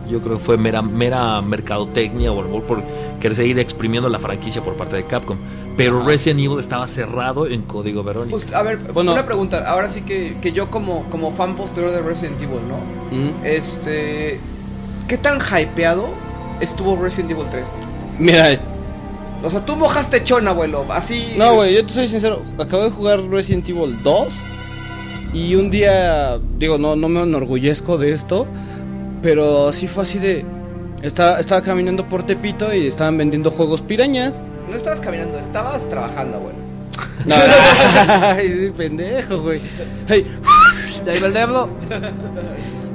yo 0.10 0.20
creo 0.22 0.38
que 0.38 0.44
fue 0.44 0.58
mera, 0.58 0.82
mera 0.82 1.42
mercadotecnia 1.42 2.32
o 2.32 2.62
por 2.62 2.82
querer 3.20 3.36
seguir 3.36 3.60
exprimiendo 3.60 4.10
la 4.10 4.20
franquicia 4.20 4.62
por 4.64 4.76
parte 4.76 4.96
de 4.96 5.04
Capcom. 5.06 5.38
Pero 5.76 6.04
Resident 6.04 6.40
Evil 6.40 6.60
estaba 6.60 6.88
cerrado 6.88 7.46
en 7.46 7.62
código 7.62 8.04
Verónica. 8.04 8.36
Ust- 8.38 8.54
a 8.54 8.64
ver, 8.64 8.78
Bueno. 8.94 9.14
una 9.14 9.26
pregunta. 9.26 9.64
Ahora 9.70 9.90
sí 9.90 10.02
que, 10.02 10.38
que 10.42 10.52
yo 10.52 10.72
como, 10.72 11.04
como 11.12 11.32
fan 11.32 11.56
posterior 11.56 11.92
de 11.92 12.02
Resident 12.02 12.42
Evil, 12.42 12.60
¿no? 12.68 13.46
Este... 13.48 14.40
¿Qué 15.08 15.18
tan 15.18 15.40
hypeado 15.40 16.08
estuvo 16.60 16.96
Resident 17.02 17.32
Evil 17.32 17.46
3? 17.52 17.64
Mira, 18.20 18.60
O 19.44 19.50
sea, 19.50 19.64
tú 19.64 19.76
mojaste 19.76 20.24
chona, 20.24 20.52
abuelo. 20.52 20.84
Así... 20.90 21.34
no, 21.38 21.54
güey, 21.56 21.76
yo 21.76 21.86
te 21.86 21.94
soy 21.94 22.08
sincero. 22.08 22.42
Acabo 22.58 22.84
de 22.84 22.90
jugar 22.90 23.22
Resident 23.30 23.70
Evil 23.70 24.00
2. 24.04 24.40
Y 25.34 25.56
un 25.56 25.70
día, 25.70 26.40
digo, 26.58 26.78
no, 26.80 26.96
no 26.96 27.08
me 27.10 27.22
enorgullezco 27.22 27.98
de 28.00 28.12
esto. 28.14 28.48
Pero 29.22 29.72
sí 29.74 29.88
fue 29.88 30.04
así 30.04 30.20
de. 30.20 30.46
Estaba, 31.02 31.40
estaba 31.40 31.62
caminando 31.62 32.08
por 32.10 32.24
Tepito 32.24 32.74
y 32.74 32.88
estaban 32.88 33.18
vendiendo 33.18 33.52
juegos 33.52 33.82
pirañas. 33.82 34.42
No 34.70 34.76
estabas 34.76 35.00
caminando, 35.00 35.38
estabas 35.40 35.88
trabajando, 35.90 36.38
abuelo. 36.38 36.58
No, 37.26 37.36
ay, 38.22 38.52
sí, 38.52 38.72
pendejo, 38.76 39.42
güey. 39.42 39.62
Hey, 40.08 40.26
ahí 41.10 41.20
va 41.20 41.28
el 41.28 41.34
diablo. 41.34 41.70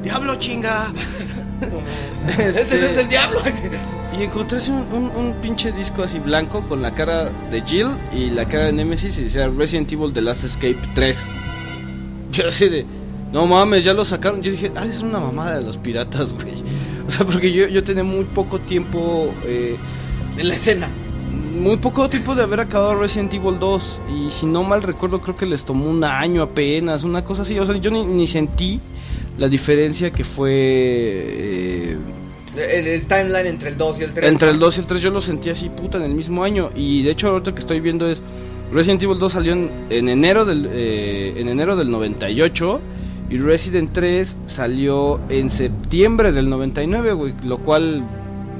Diablo, 0.02 0.34
chinga. 0.36 0.92
Ese 2.38 2.78
no 2.80 2.86
es 2.86 2.96
el 2.96 3.08
diablo. 3.08 3.40
Y 4.18 4.24
encontré 4.24 4.58
un, 4.68 4.84
un- 4.92 5.12
un 5.16 5.34
pinche 5.40 5.72
disco 5.72 6.02
así 6.02 6.18
blanco 6.18 6.66
con 6.66 6.82
la 6.82 6.92
cara 6.94 7.30
de 7.50 7.62
Jill 7.62 7.88
y 8.12 8.30
la 8.30 8.46
cara 8.46 8.66
de 8.66 8.72
Nemesis 8.72 9.16
y 9.18 9.24
decía 9.24 9.48
Resident 9.48 9.90
Evil 9.92 10.12
The 10.12 10.20
Last 10.22 10.44
Escape 10.44 10.76
3. 10.94 11.26
Yo 12.32 12.48
así 12.48 12.68
de, 12.68 12.84
no 13.32 13.46
mames, 13.46 13.84
ya 13.84 13.92
lo 13.94 14.04
sacaron. 14.04 14.42
Yo 14.42 14.50
dije, 14.50 14.70
ah, 14.76 14.84
es 14.86 15.02
una 15.02 15.18
mamada 15.20 15.56
de 15.58 15.62
los 15.64 15.76
piratas, 15.78 16.32
güey. 16.34 16.54
O 17.06 17.10
sea, 17.10 17.26
porque 17.26 17.52
yo, 17.52 17.66
yo 17.68 17.82
tenía 17.82 18.04
muy 18.04 18.24
poco 18.24 18.58
tiempo, 18.60 19.34
eh, 19.44 19.76
en 20.36 20.48
la 20.48 20.54
escena. 20.54 20.88
muy 21.60 21.76
poco 21.76 22.08
tiempo 22.08 22.34
de 22.34 22.42
haber 22.42 22.60
acabado 22.60 22.94
Resident 22.94 23.34
Evil 23.34 23.58
2. 23.58 24.00
Y 24.16 24.30
si 24.30 24.46
no 24.46 24.62
mal 24.62 24.82
recuerdo, 24.82 25.20
creo 25.20 25.36
que 25.36 25.46
les 25.46 25.64
tomó 25.64 25.86
un 25.86 26.04
año 26.04 26.42
apenas, 26.42 27.04
una 27.04 27.24
cosa 27.24 27.42
así. 27.42 27.58
O 27.58 27.66
sea, 27.66 27.74
yo 27.76 27.90
ni, 27.90 28.04
ni 28.04 28.26
sentí 28.26 28.80
la 29.38 29.48
diferencia 29.48 30.10
que 30.10 30.24
fue... 30.24 30.50
eh, 30.52 31.96
El, 32.56 32.86
el 32.86 33.06
timeline 33.06 33.46
entre 33.46 33.70
el 33.70 33.76
2 33.78 34.00
y 34.00 34.02
el 34.04 34.12
3. 34.12 34.28
entre 34.30 34.50
el 34.50 34.58
2 34.58 34.76
y 34.76 34.80
el 34.80 34.86
3 34.86 35.00
yo 35.02 35.10
lo 35.10 35.20
sentí 35.20 35.48
así, 35.50 35.68
puta, 35.70 35.98
en 35.98 36.04
el 36.04 36.14
mismo 36.14 36.44
año. 36.44 36.70
Y 36.74 37.02
de 37.02 37.10
hecho, 37.12 37.28
ahorita 37.28 37.52
que 37.54 37.60
estoy 37.60 37.80
viendo 37.80 38.08
es. 38.10 38.22
Resident 38.72 39.02
Evil 39.02 39.18
2 39.18 39.32
salió 39.32 39.52
en, 39.52 39.70
en 39.90 40.08
enero 40.08 40.44
del 40.46 40.66
eh, 40.72 41.34
en 41.36 41.48
enero 41.48 41.76
del 41.76 41.90
98. 41.90 42.80
Y 43.32 43.38
Resident 43.38 43.90
3 43.94 44.36
salió 44.46 45.18
en 45.30 45.48
septiembre 45.48 46.32
del 46.32 46.50
99, 46.50 47.12
güey. 47.14 47.34
Lo 47.44 47.56
cual. 47.58 48.02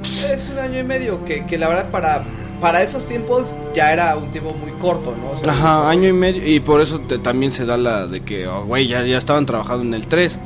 Es 0.01 0.49
un 0.51 0.57
año 0.57 0.79
y 0.79 0.83
medio 0.83 1.23
que, 1.25 1.45
que 1.45 1.57
la 1.59 1.69
verdad 1.69 1.91
para, 1.91 2.23
para 2.59 2.81
esos 2.81 3.05
tiempos 3.05 3.51
ya 3.75 3.93
era 3.93 4.17
un 4.17 4.31
tiempo 4.31 4.51
muy 4.59 4.71
corto, 4.81 5.13
¿no? 5.15 5.31
O 5.31 5.39
sea, 5.43 5.51
Ajá, 5.53 5.79
eso- 5.81 5.87
año 5.89 6.07
y 6.09 6.13
medio. 6.13 6.47
Y 6.47 6.59
por 6.59 6.81
eso 6.81 6.99
te- 7.01 7.19
también 7.19 7.51
se 7.51 7.65
da 7.65 7.77
la 7.77 8.07
de 8.07 8.21
que, 8.21 8.47
oh, 8.47 8.65
güey, 8.65 8.87
ya, 8.87 9.03
ya 9.05 9.17
estaban 9.19 9.45
trabajando 9.45 9.83
en 9.83 9.93
el 9.93 10.07
3. 10.07 10.39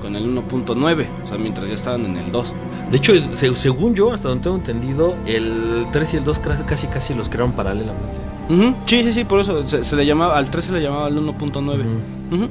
Con 0.00 0.16
el 0.16 0.24
1.9. 0.26 1.06
O 1.24 1.26
sea, 1.26 1.36
mientras 1.36 1.68
ya 1.68 1.74
estaban 1.74 2.06
en 2.06 2.16
el 2.16 2.32
2. 2.32 2.54
De 2.90 2.96
hecho, 2.96 3.12
según 3.34 3.94
yo, 3.94 4.12
hasta 4.14 4.28
donde 4.28 4.44
tengo 4.44 4.56
entendido, 4.56 5.14
el 5.26 5.86
3 5.92 6.14
y 6.14 6.16
el 6.18 6.24
2 6.24 6.40
cra- 6.40 6.64
casi 6.64 6.86
casi 6.86 7.12
los 7.14 7.28
crearon 7.28 7.52
paralelamente. 7.52 8.16
Ujú, 8.48 8.74
Sí, 8.86 9.02
sí, 9.02 9.12
sí, 9.12 9.24
por 9.24 9.40
eso 9.40 9.66
se, 9.68 9.82
se 9.84 9.96
le 9.96 10.06
llamaba, 10.06 10.38
al 10.38 10.48
3 10.50 10.64
se 10.66 10.72
le 10.72 10.80
llamaba 10.80 11.06
al 11.06 11.18
1.9. 11.18 11.84
Ujú. 12.32 12.48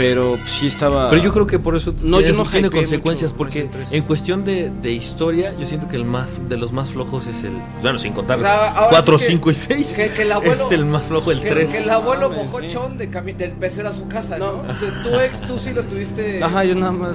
Pero 0.00 0.38
sí 0.46 0.66
estaba... 0.66 1.10
Pero 1.10 1.22
yo 1.22 1.30
creo 1.32 1.46
que 1.46 1.58
por 1.58 1.76
eso 1.76 1.92
No, 2.02 2.18
tiene, 2.18 2.32
yo 2.32 2.42
no 2.42 2.48
tiene 2.50 2.70
consecuencias, 2.70 3.32
mucho 3.32 3.36
porque 3.38 3.62
Resident 3.64 3.88
3. 3.90 3.92
en 3.92 4.04
cuestión 4.04 4.44
de, 4.46 4.70
de 4.70 4.92
historia, 4.92 5.52
yo 5.60 5.66
siento 5.66 5.88
que 5.88 5.96
el 5.96 6.06
más 6.06 6.48
de 6.48 6.56
los 6.56 6.72
más 6.72 6.90
flojos 6.90 7.26
es 7.26 7.42
el. 7.44 7.52
Bueno, 7.82 7.98
sin 7.98 8.14
contar 8.14 8.38
O 8.38 8.40
sea, 8.40 8.68
ahora 8.70 8.88
4, 8.90 9.18
sí 9.18 9.24
que- 9.24 9.30
5 9.32 9.50
y 9.50 9.54
6. 9.54 9.94
que- 9.96 10.10
que 10.12 10.22
el 10.22 10.32
abuelo- 10.32 10.52
es 10.52 10.70
el 10.72 10.84
más 10.86 11.06
flojo, 11.08 11.32
el 11.32 11.42
que, 11.42 11.50
3. 11.50 11.70
que 11.72 11.78
el 11.82 11.90
abuelo 11.90 12.30
mojochón 12.30 12.96
de 12.96 13.10
cami- 13.10 13.36
del 13.36 13.52
pecero 13.52 13.90
a 13.90 13.92
su 13.92 14.08
casa, 14.08 14.38
¿no? 14.38 14.62
No. 14.62 14.74
Tu, 14.74 15.10
tu 15.10 15.20
ex, 15.20 15.42
tú 15.42 15.58
sí 15.58 15.72
lo 15.74 15.82
estuviste. 15.82 16.42
Ajá, 16.42 16.64
yo 16.64 16.74
nada 16.74 16.92
más... 16.92 17.10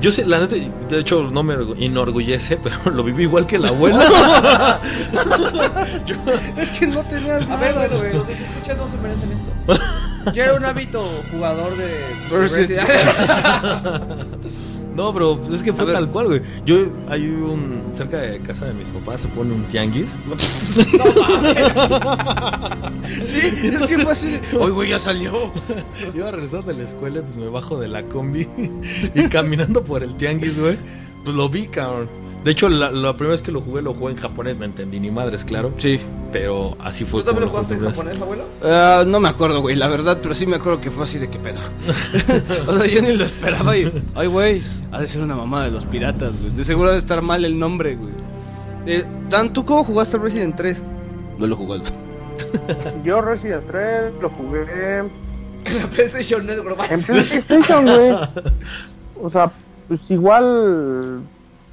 Yo 0.00 0.12
sé, 0.12 0.24
la 0.24 0.38
neta, 0.38 0.54
de 0.54 0.98
hecho, 1.00 1.28
no 1.30 1.42
me 1.42 1.56
orgu- 1.56 1.74
enorgullece, 1.78 2.56
pero 2.62 2.76
lo 2.90 3.02
viví 3.02 3.24
igual 3.24 3.46
que 3.46 3.56
el 3.56 3.64
abuelo. 3.66 3.98
Es 6.56 6.70
que 6.72 6.86
no 6.86 7.02
tenías 7.04 7.48
A 7.48 7.56
ver, 7.56 7.74
güey, 7.74 7.90
los, 7.90 8.14
los 8.14 8.26
que 8.26 8.34
se 8.36 8.44
escuchan 8.44 8.76
no 8.78 8.88
se 8.88 8.96
merecen 8.98 9.32
esto. 9.32 9.50
Yo 10.32 10.42
era 10.42 10.54
un 10.54 10.64
hábito 10.64 11.04
jugador 11.32 11.76
de. 11.76 12.00
Resident- 12.30 12.86
Resident- 12.86 14.26
No, 14.98 15.12
pero 15.12 15.40
es 15.52 15.62
que 15.62 15.72
fue 15.72 15.84
A 15.84 15.86
ver. 15.86 15.94
tal 15.94 16.10
cual, 16.10 16.26
güey. 16.26 16.42
Yo, 16.66 16.86
hay 17.08 17.24
un. 17.24 17.90
Cerca 17.92 18.16
de 18.18 18.40
casa 18.40 18.66
de 18.66 18.74
mis 18.74 18.88
papás 18.88 19.20
se 19.20 19.28
pone 19.28 19.54
un 19.54 19.62
tianguis. 19.64 20.16
Sí, 23.24 23.38
es 23.38 23.82
que 23.84 23.98
fue 23.98 24.12
así. 24.12 24.38
Hoy, 24.58 24.70
güey, 24.70 24.90
ya 24.90 24.98
salió. 24.98 25.32
Yo 26.12 26.16
iba 26.16 26.28
a 26.28 26.30
regresar 26.30 26.64
de 26.64 26.74
la 26.74 26.82
escuela, 26.84 27.22
pues 27.22 27.36
me 27.36 27.48
bajo 27.48 27.78
de 27.78 27.88
la 27.88 28.02
combi 28.02 28.46
y 29.14 29.28
caminando 29.28 29.82
por 29.82 30.02
el 30.02 30.14
tianguis, 30.16 30.58
güey. 30.58 30.76
Pues 31.24 31.34
lo 31.34 31.48
vi, 31.48 31.66
cabrón. 31.68 32.08
De 32.44 32.52
hecho, 32.52 32.68
la, 32.68 32.90
la 32.90 33.12
primera 33.14 33.32
vez 33.32 33.42
que 33.42 33.50
lo 33.50 33.60
jugué, 33.60 33.82
lo 33.82 33.94
jugué 33.94 34.12
en 34.12 34.18
japonés, 34.18 34.58
no 34.58 34.64
entendí 34.64 35.00
ni 35.00 35.10
madres, 35.10 35.44
claro. 35.44 35.72
Sí. 35.78 36.00
Pero 36.32 36.76
así 36.80 37.04
fue. 37.04 37.20
¿Tú 37.20 37.26
también 37.26 37.44
lo 37.46 37.50
jugaste 37.50 37.74
en 37.74 37.80
japonés, 37.80 38.20
abuelo? 38.20 38.44
Ah, 38.62 39.04
no 39.06 39.18
me 39.18 39.28
acuerdo, 39.28 39.60
güey, 39.60 39.74
la 39.76 39.88
verdad, 39.88 40.18
pero 40.22 40.34
sí 40.34 40.46
me 40.46 40.56
acuerdo 40.56 40.80
que 40.80 40.90
fue 40.90 41.04
así 41.04 41.18
de 41.18 41.28
qué 41.28 41.38
pedo. 41.38 41.58
o 42.66 42.76
sea, 42.76 42.86
yo 42.86 43.02
ni 43.02 43.12
lo 43.16 43.24
esperaba 43.24 43.76
y. 43.76 43.90
Ay, 44.14 44.28
güey, 44.28 44.62
ha 44.92 45.00
de 45.00 45.08
ser 45.08 45.22
una 45.22 45.34
mamada 45.34 45.64
de 45.64 45.70
los 45.72 45.84
piratas, 45.86 46.38
güey. 46.38 46.50
De 46.50 46.64
seguro 46.64 46.90
ha 46.90 46.92
de 46.92 46.98
estar 46.98 47.22
mal 47.22 47.44
el 47.44 47.58
nombre, 47.58 47.96
güey. 47.96 48.12
Eh, 48.86 49.04
Dan, 49.28 49.52
¿tú 49.52 49.64
cómo 49.64 49.84
jugaste 49.84 50.16
Resident 50.18 50.56
3? 50.56 50.82
No 51.38 51.46
lo 51.46 51.56
jugué. 51.56 51.80
Yo 53.04 53.20
Resident 53.20 53.64
3 53.70 54.12
lo 54.22 54.30
jugué 54.30 54.98
En 54.98 55.10
la 55.82 55.86
PlayStation 55.88 56.46
Network. 56.46 56.78
en 56.90 57.02
PlayStation, 57.02 57.84
güey. 57.84 58.12
O 59.20 59.30
sea, 59.30 59.50
pues 59.88 60.00
igual 60.08 61.20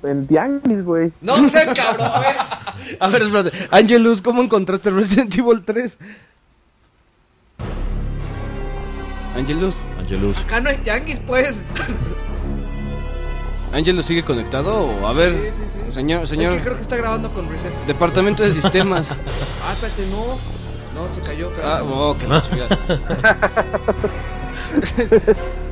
en 0.08 0.28
Tianguis, 0.28 0.84
güey. 0.84 1.12
No 1.22 1.36
sé, 1.50 1.66
cabrón. 1.76 2.10
A 2.14 2.20
ver. 2.20 2.36
A 3.00 3.08
ver, 3.10 3.22
espérate. 3.24 3.52
Angelus, 3.72 4.22
¿cómo 4.22 4.42
encontraste 4.44 4.90
Resident 4.92 5.36
Evil 5.38 5.64
3? 5.66 5.98
Angelus, 9.36 9.76
Angelus. 10.00 10.40
Acá 10.42 10.62
no 10.62 10.70
hay 10.70 10.78
tianguis, 10.78 11.20
pues. 11.26 11.64
¿Angelus 13.74 14.06
sigue 14.06 14.24
conectado? 14.24 14.86
O, 14.86 15.08
a 15.08 15.14
ver, 15.14 15.34
Sí, 15.34 15.64
sí, 15.64 15.64
sí. 15.88 15.94
señor, 15.94 16.26
señor, 16.28 16.54
Es 16.54 16.60
que 16.60 16.64
creo 16.66 16.76
que 16.78 16.82
está 16.84 16.96
grabando 16.96 17.30
con 17.34 17.50
Reset. 17.50 17.74
departamento 17.88 18.44
de 18.44 18.54
sistemas. 18.54 19.12
Ah, 19.68 19.74
espérate, 19.74 20.06
no. 20.06 20.38
No, 20.94 21.10
se 21.14 21.20
cayó. 21.22 21.50
Ah, 21.64 21.82
espérate. 21.82 21.86
oh, 21.92 22.16
qué 22.20 22.28
la. 22.28 22.44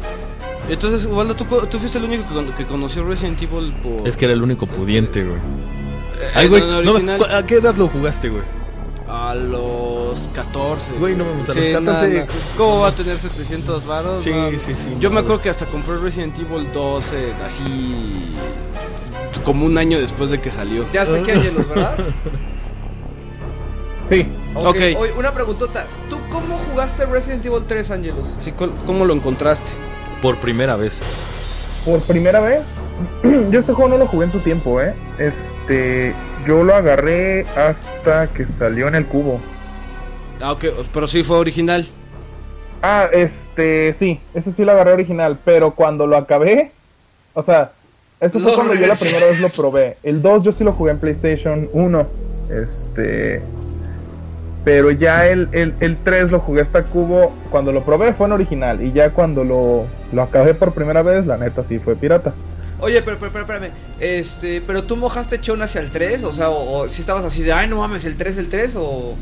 Entonces, 0.70 1.06
Ubaldo, 1.06 1.36
¿tú, 1.36 1.46
fuiste 1.78 1.98
el 1.98 2.06
único 2.06 2.28
que, 2.28 2.34
con- 2.34 2.52
que 2.54 2.66
conoció 2.66 3.04
Resident 3.06 3.42
Evil 3.42 3.74
por... 3.84 4.08
Es 4.08 4.16
que 4.18 4.26
era 4.26 4.34
el 4.34 4.42
único 4.42 4.66
pudiente, 4.66 5.24
güey. 5.26 5.38
Eh, 5.38 6.32
Ay, 6.36 6.48
güey, 6.48 6.62
en 6.64 6.70
el 6.70 6.76
no 6.86 6.92
me- 6.94 6.98
original, 7.00 7.18
¿cu- 7.20 7.26
¿a 7.26 7.46
qué 7.46 7.56
edad 7.56 7.76
lo 7.76 7.88
jugaste, 7.90 8.30
güey? 8.30 8.44
A 9.08 9.36
los 9.36 10.30
14. 10.34 10.94
Güey, 10.94 11.16
no 11.16 11.26
mames, 11.26 11.50
a 11.50 11.54
los 11.54 11.66
Sí, 11.66 11.72
14. 11.72 12.14
no, 12.14 12.26
no. 12.26 12.32
¿Cómo 12.58 12.80
va 12.80 12.88
a 12.88 12.96
tener 12.96 13.20
700 13.20 13.86
varos? 13.86 14.24
Sí, 14.24 14.32
No. 14.32 14.50
sí, 14.58 14.74
sí. 14.76 14.96
Yo 15.00 15.12
me 15.12 15.20
acuerdo 15.20 15.42
que 15.42 15.50
hasta 15.50 15.66
compré 15.66 15.98
Resident 15.98 16.38
Evil 16.40 16.68
12, 16.74 17.34
así... 17.46 18.34
Como 19.44 19.66
un 19.66 19.78
año 19.78 20.00
después 20.00 20.30
de 20.30 20.40
que 20.40 20.50
salió. 20.50 20.86
Ya 20.94 21.04
está 21.04 21.18
aquí 21.18 21.32
Angelus, 21.32 21.68
¿verdad? 21.68 21.98
Sí. 24.10 24.26
Ok. 24.56 24.66
Ok. 24.68 24.76
Oye, 24.98 25.14
una 25.18 25.32
preguntota. 25.34 25.88
¿Tú 26.10 26.20
cómo 26.30 26.58
jugaste 26.70 27.06
Resident 27.06 27.46
Evil 27.46 27.64
3, 27.68 27.92
Angelus? 27.92 28.30
Sí, 28.40 28.52
¿cómo- 28.52 28.74
¿Cómo 28.86 29.06
lo 29.06 29.14
encontraste? 29.14 29.72
Por 30.24 30.38
primera 30.38 30.78
vez. 30.78 31.02
Por 31.84 32.02
primera 32.04 32.40
vez, 32.40 32.70
yo 33.52 33.60
este 33.60 33.74
juego 33.74 33.90
no 33.90 33.98
lo 33.98 34.08
jugué 34.08 34.28
en 34.28 34.32
su 34.32 34.40
tiempo, 34.40 34.80
¿eh? 34.80 34.94
Este, 35.20 36.16
yo 36.48 36.64
lo 36.64 36.74
agarré 36.74 37.46
hasta 37.58 38.28
que 38.28 38.48
salió 38.48 38.88
en 38.88 38.96
el 38.96 39.06
cubo. 39.06 39.42
Ah, 40.40 40.54
ok, 40.54 40.64
pero 40.94 41.08
sí 41.08 41.24
fue 41.24 41.38
original. 41.40 41.86
Ah, 42.82 43.10
este, 43.12 43.92
sí, 43.92 44.22
ese 44.34 44.54
sí 44.54 44.64
lo 44.64 44.72
agarré 44.72 44.94
original, 44.94 45.38
pero 45.44 45.72
cuando 45.72 46.08
lo 46.08 46.16
acabé, 46.16 46.72
o 47.34 47.44
sea, 47.44 47.74
eso 48.22 48.40
fue 48.40 48.54
cuando 48.56 48.76
yo 48.76 48.88
la 48.88 48.96
primera 48.96 49.26
vez 49.26 49.42
lo 49.42 49.50
probé. 49.50 49.98
El 50.04 50.22
2 50.22 50.44
yo 50.44 50.54
sí 50.54 50.64
lo 50.64 50.72
jugué 50.72 50.92
en 50.92 51.00
PlayStation 51.00 51.68
1, 51.74 52.08
este, 52.50 53.42
pero 54.64 54.92
ya 54.92 55.28
el, 55.28 55.50
el, 55.52 55.74
el 55.80 55.98
3 55.98 56.32
lo 56.32 56.40
jugué 56.40 56.62
hasta 56.62 56.84
cubo, 56.84 57.34
cuando 57.50 57.72
lo 57.72 57.84
probé 57.84 58.14
fue 58.14 58.28
en 58.28 58.34
original, 58.34 58.82
y 58.82 58.92
ya 58.92 59.10
cuando 59.12 59.44
lo, 59.44 59.86
lo 60.12 60.22
acabé 60.22 60.54
por 60.54 60.74
primera 60.74 61.02
vez, 61.02 61.26
la 61.26 61.38
neta 61.38 61.64
sí 61.64 61.80
fue 61.80 61.96
pirata. 61.96 62.34
Oye, 62.80 63.02
pero, 63.02 63.18
pero, 63.18 63.32
pero, 63.32 63.44
espérame. 63.46 63.72
Este, 64.00 64.62
pero 64.66 64.84
tú 64.84 64.96
mojaste 64.96 65.40
Chon 65.40 65.62
hacia 65.62 65.82
el 65.82 65.90
3, 65.90 66.24
o 66.24 66.34
sea, 66.34 66.50
o, 66.50 66.80
o 66.80 66.90
si 66.90 67.02
estabas 67.02 67.24
así 67.24 67.42
de, 67.42 67.54
ay, 67.54 67.68
no 67.68 67.78
mames, 67.78 68.06
el 68.06 68.16
3, 68.16 68.38
el 68.38 68.50
3, 68.50 68.76
o. 68.78 69.16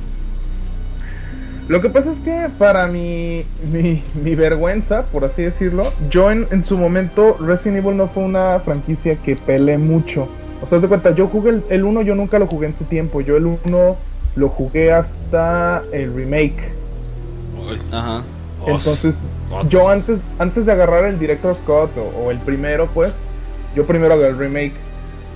Lo 1.68 1.82
que 1.82 1.90
pasa 1.90 2.12
es 2.12 2.20
que 2.20 2.50
para 2.58 2.88
mi, 2.88 3.46
mi, 3.72 4.04
mi 4.24 4.36
vergüenza, 4.36 5.04
por 5.04 5.24
así 5.24 5.44
decirlo, 5.44 5.92
yo 6.10 6.32
en, 6.32 6.48
en 6.52 6.66
su 6.66 6.78
momento 6.78 7.38
Resident 7.40 7.86
Evil 7.86 7.98
no 7.98 8.10
fue 8.10 8.24
una 8.24 8.60
franquicia 8.60 9.16
que 9.16 9.36
peleé 9.36 9.78
mucho. 9.78 10.28
O 10.62 10.68
sea, 10.68 10.80
de 10.80 10.88
cuenta, 10.88 11.12
yo 11.12 11.28
jugué 11.28 11.52
el, 11.52 11.64
el 11.70 11.84
1, 11.84 12.02
yo 12.02 12.16
nunca 12.16 12.40
lo 12.40 12.48
jugué 12.48 12.68
en 12.68 12.76
su 12.76 12.84
tiempo. 12.86 13.22
Yo 13.22 13.38
el 13.38 13.46
1 13.46 13.98
lo 14.36 14.49
jugué 14.49 14.91
hasta 14.94 15.84
el 15.91 16.14
remake. 16.14 16.72
Ajá. 17.91 18.24
Entonces, 18.66 19.16
yo 19.70 19.90
antes, 19.90 20.20
antes 20.38 20.66
de 20.66 20.72
agarrar 20.72 21.06
el 21.06 21.18
Director 21.18 21.56
Scott 21.64 21.91
o, 21.98 22.26
o 22.26 22.32
el 22.32 22.38
primero, 22.40 22.88
pues, 22.94 23.14
yo 23.76 23.86
primero 23.86 24.14
agarré 24.14 24.32
el 24.32 24.38
remake. 24.38 24.74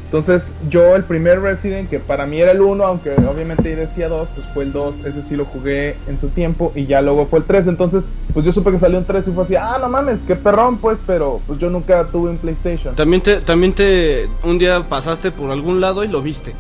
Entonces, 0.05 0.53
yo 0.69 0.95
el 0.95 1.03
primer 1.03 1.41
Resident, 1.41 1.89
que 1.89 1.99
para 1.99 2.26
mí 2.26 2.39
era 2.39 2.51
el 2.51 2.61
1, 2.61 2.85
aunque 2.85 3.11
obviamente 3.11 3.72
yo 3.72 3.77
decía 3.77 4.07
2, 4.07 4.30
pues 4.35 4.47
fue 4.53 4.63
el 4.63 4.72
2, 4.72 5.03
ese 5.03 5.23
sí 5.23 5.35
lo 5.35 5.45
jugué 5.45 5.97
en 6.07 6.19
su 6.19 6.30
tiempo, 6.30 6.72
y 6.76 6.85
ya 6.85 7.01
luego 7.01 7.26
fue 7.26 7.39
el 7.39 7.45
3. 7.45 7.67
Entonces, 7.67 8.05
pues 8.34 8.45
yo 8.45 8.53
supe 8.53 8.72
que 8.72 8.80
salió 8.80 8.99
un 8.99 9.05
3 9.05 9.27
y 9.27 9.31
fue 9.31 9.43
así, 9.43 9.55
ah, 9.55 9.77
no 9.81 9.89
mames, 9.89 10.19
qué 10.27 10.35
perrón, 10.35 10.77
pues, 10.77 10.99
pero 11.07 11.41
pues 11.47 11.59
yo 11.59 11.69
nunca 11.69 12.05
tuve 12.05 12.30
un 12.30 12.38
PlayStation. 12.38 12.95
También 12.95 13.23
te, 13.23 13.41
también 13.41 13.73
te, 13.73 14.30
un 14.43 14.59
día 14.59 14.88
pasaste 14.88 15.31
por 15.31 15.49
algún 15.49 15.81
lado 15.81 16.03
y 16.03 16.07
lo 16.07 16.22
viste. 16.22 16.53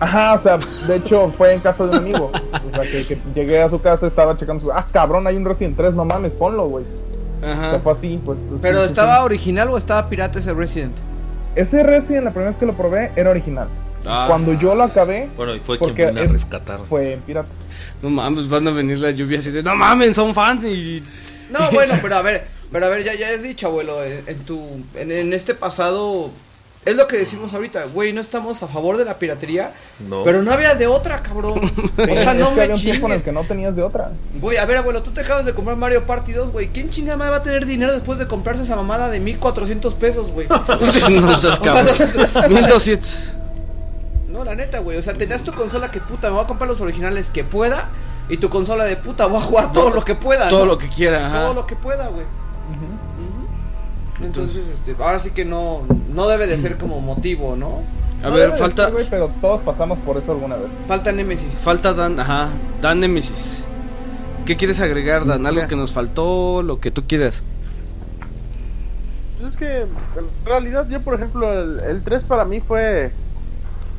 Ajá, 0.00 0.34
o 0.34 0.38
sea, 0.38 0.58
de 0.86 0.96
hecho 0.96 1.32
fue 1.36 1.54
en 1.54 1.60
casa 1.60 1.84
de 1.84 1.90
un 1.90 1.96
amigo. 1.96 2.30
O 2.32 2.74
sea, 2.74 2.82
que, 2.90 3.06
que 3.06 3.18
llegué 3.34 3.62
a 3.62 3.70
su 3.70 3.80
casa, 3.80 4.06
estaba 4.06 4.36
checando, 4.36 4.62
su, 4.64 4.72
ah, 4.72 4.86
cabrón, 4.92 5.26
hay 5.26 5.36
un 5.36 5.44
Resident 5.44 5.76
3, 5.76 5.94
no 5.94 6.04
mames, 6.04 6.32
ponlo, 6.32 6.66
güey. 6.66 6.84
O 7.40 7.44
sea, 7.44 7.52
Ajá. 7.52 7.78
fue 7.80 7.92
así, 7.92 8.20
pues. 8.24 8.38
Pero 8.60 8.78
sí, 8.80 8.84
sí, 8.86 8.88
estaba 8.92 9.18
sí. 9.18 9.22
original 9.24 9.68
o 9.70 9.78
estaba 9.78 10.08
pirata 10.08 10.38
ese 10.38 10.52
Resident? 10.52 10.94
Ese 11.54 11.82
Resident, 11.82 12.24
la 12.24 12.30
primera 12.30 12.50
vez 12.50 12.58
que 12.58 12.66
lo 12.66 12.72
probé, 12.74 13.12
era 13.16 13.30
original. 13.30 13.68
Ah, 14.06 14.26
Cuando 14.28 14.52
yo 14.54 14.74
lo 14.74 14.82
acabé, 14.82 15.30
Bueno, 15.36 15.54
y 15.54 15.60
fue 15.60 15.78
quien 15.78 15.94
vino 15.94 16.20
a 16.20 16.24
es- 16.24 16.32
rescatar. 16.32 16.80
fue 16.88 17.14
en 17.14 17.20
pirata. 17.20 17.48
No 18.02 18.10
mames, 18.10 18.48
van 18.48 18.66
a 18.68 18.70
venir 18.72 18.98
las 18.98 19.14
lluvias 19.14 19.46
y 19.46 19.50
de, 19.50 19.62
no 19.62 19.74
mames, 19.76 20.16
son 20.16 20.34
fans 20.34 20.64
y... 20.64 21.02
No, 21.50 21.58
bueno, 21.72 21.94
pero 22.02 22.16
a 22.16 22.22
ver, 22.22 22.46
pero 22.72 22.86
a 22.86 22.88
ver, 22.90 23.04
ya, 23.04 23.14
ya 23.14 23.28
has 23.28 23.42
dicho, 23.42 23.68
abuelo, 23.68 24.02
en, 24.04 24.24
en 24.26 24.38
tu, 24.40 24.60
en, 24.94 25.10
en 25.12 25.32
este 25.32 25.54
pasado, 25.54 26.30
es 26.84 26.96
lo 26.96 27.06
que 27.06 27.16
decimos 27.16 27.54
ahorita, 27.54 27.84
güey, 27.94 28.12
no 28.12 28.20
estamos 28.20 28.62
a 28.62 28.68
favor 28.68 28.96
de 28.96 29.04
la 29.04 29.18
piratería, 29.18 29.72
No. 30.08 30.22
pero 30.22 30.42
no 30.42 30.52
había 30.52 30.74
de 30.74 30.86
otra, 30.86 31.18
cabrón. 31.22 31.54
O 31.98 32.04
sea, 32.04 32.32
Es 32.32 32.36
no 32.36 32.50
que 32.50 32.54
me 32.56 32.62
había 32.62 32.74
un 32.74 32.80
tiempo 32.80 33.06
en 33.06 33.12
el 33.14 33.22
que 33.22 33.32
no 33.32 33.42
tenías 33.44 33.74
de 33.74 33.82
otra. 33.82 34.10
Güey, 34.40 34.58
a 34.58 34.64
ver, 34.66 34.76
abuelo, 34.78 35.02
tú 35.02 35.10
te 35.10 35.22
acabas 35.22 35.44
de 35.44 35.54
comprar 35.54 35.76
Mario 35.76 36.04
Party 36.06 36.32
2, 36.32 36.50
güey. 36.52 36.68
¿Quién 36.68 36.90
chinga 36.90 37.16
más 37.16 37.30
va 37.30 37.36
a 37.36 37.42
tener 37.42 37.64
dinero 37.66 37.92
después 37.92 38.18
de 38.18 38.26
comprarse 38.26 38.62
esa 38.64 38.76
mamada 38.76 39.08
de 39.10 39.20
1400 39.20 39.94
pesos, 39.94 40.30
güey? 40.32 40.46
no 41.10 41.36
seas 41.36 41.58
cabrón. 41.60 41.86
1200. 42.48 43.36
No, 44.28 44.44
la 44.44 44.54
neta, 44.54 44.80
güey. 44.80 44.98
O 44.98 45.02
sea, 45.02 45.14
tenías 45.14 45.42
tu 45.42 45.54
consola 45.54 45.90
que 45.90 46.00
puta, 46.00 46.28
me 46.28 46.34
voy 46.34 46.44
a 46.44 46.46
comprar 46.46 46.68
los 46.68 46.80
originales 46.80 47.30
que 47.30 47.44
pueda. 47.44 47.88
Y 48.28 48.38
tu 48.38 48.48
consola 48.48 48.84
de 48.84 48.96
puta, 48.96 49.26
voy 49.26 49.38
a 49.38 49.42
jugar 49.42 49.72
todo 49.72 49.90
lo 49.90 50.04
que 50.04 50.14
pueda. 50.14 50.48
Todo 50.48 50.60
¿no? 50.60 50.72
lo 50.72 50.78
que 50.78 50.88
quiera, 50.88 51.26
ajá. 51.26 51.42
Todo 51.42 51.54
lo 51.54 51.66
que 51.66 51.76
pueda, 51.76 52.08
güey. 52.08 52.24
Entonces, 54.26 54.64
este, 54.72 54.94
ahora 55.02 55.18
sí 55.18 55.30
que 55.30 55.44
no, 55.44 55.82
no 56.12 56.26
debe 56.28 56.46
de 56.46 56.58
ser 56.58 56.76
como 56.78 57.00
motivo, 57.00 57.56
¿no? 57.56 57.80
A 58.22 58.30
No 58.30 58.34
ver, 58.34 58.52
falta 58.56 58.84
ser, 58.84 58.92
güey, 58.92 59.06
pero 59.10 59.30
todos 59.40 59.60
pasamos 59.62 59.98
por 60.00 60.16
eso 60.16 60.32
alguna 60.32 60.56
vez. 60.56 60.68
Falta 60.88 61.12
Nemesis. 61.12 61.54
falta 61.54 61.92
Dan, 61.94 62.18
ajá, 62.18 62.48
Dan 62.80 63.00
Nemesis. 63.00 63.64
¿Qué 64.46 64.56
quieres 64.56 64.80
agregar, 64.80 65.24
Dan? 65.26 65.46
¿Algo 65.46 65.66
que 65.68 65.76
nos 65.76 65.92
faltó? 65.92 66.62
Lo 66.62 66.80
que 66.80 66.90
tú 66.90 67.04
quieras. 67.06 67.42
Pues 69.40 69.52
es 69.52 69.58
que 69.58 69.80
en 69.82 69.88
realidad 70.44 70.88
yo 70.88 71.00
por 71.02 71.14
ejemplo 71.14 71.52
el, 71.52 71.80
el 71.80 72.02
3 72.02 72.24
para 72.24 72.44
mí 72.44 72.60
fue 72.60 73.12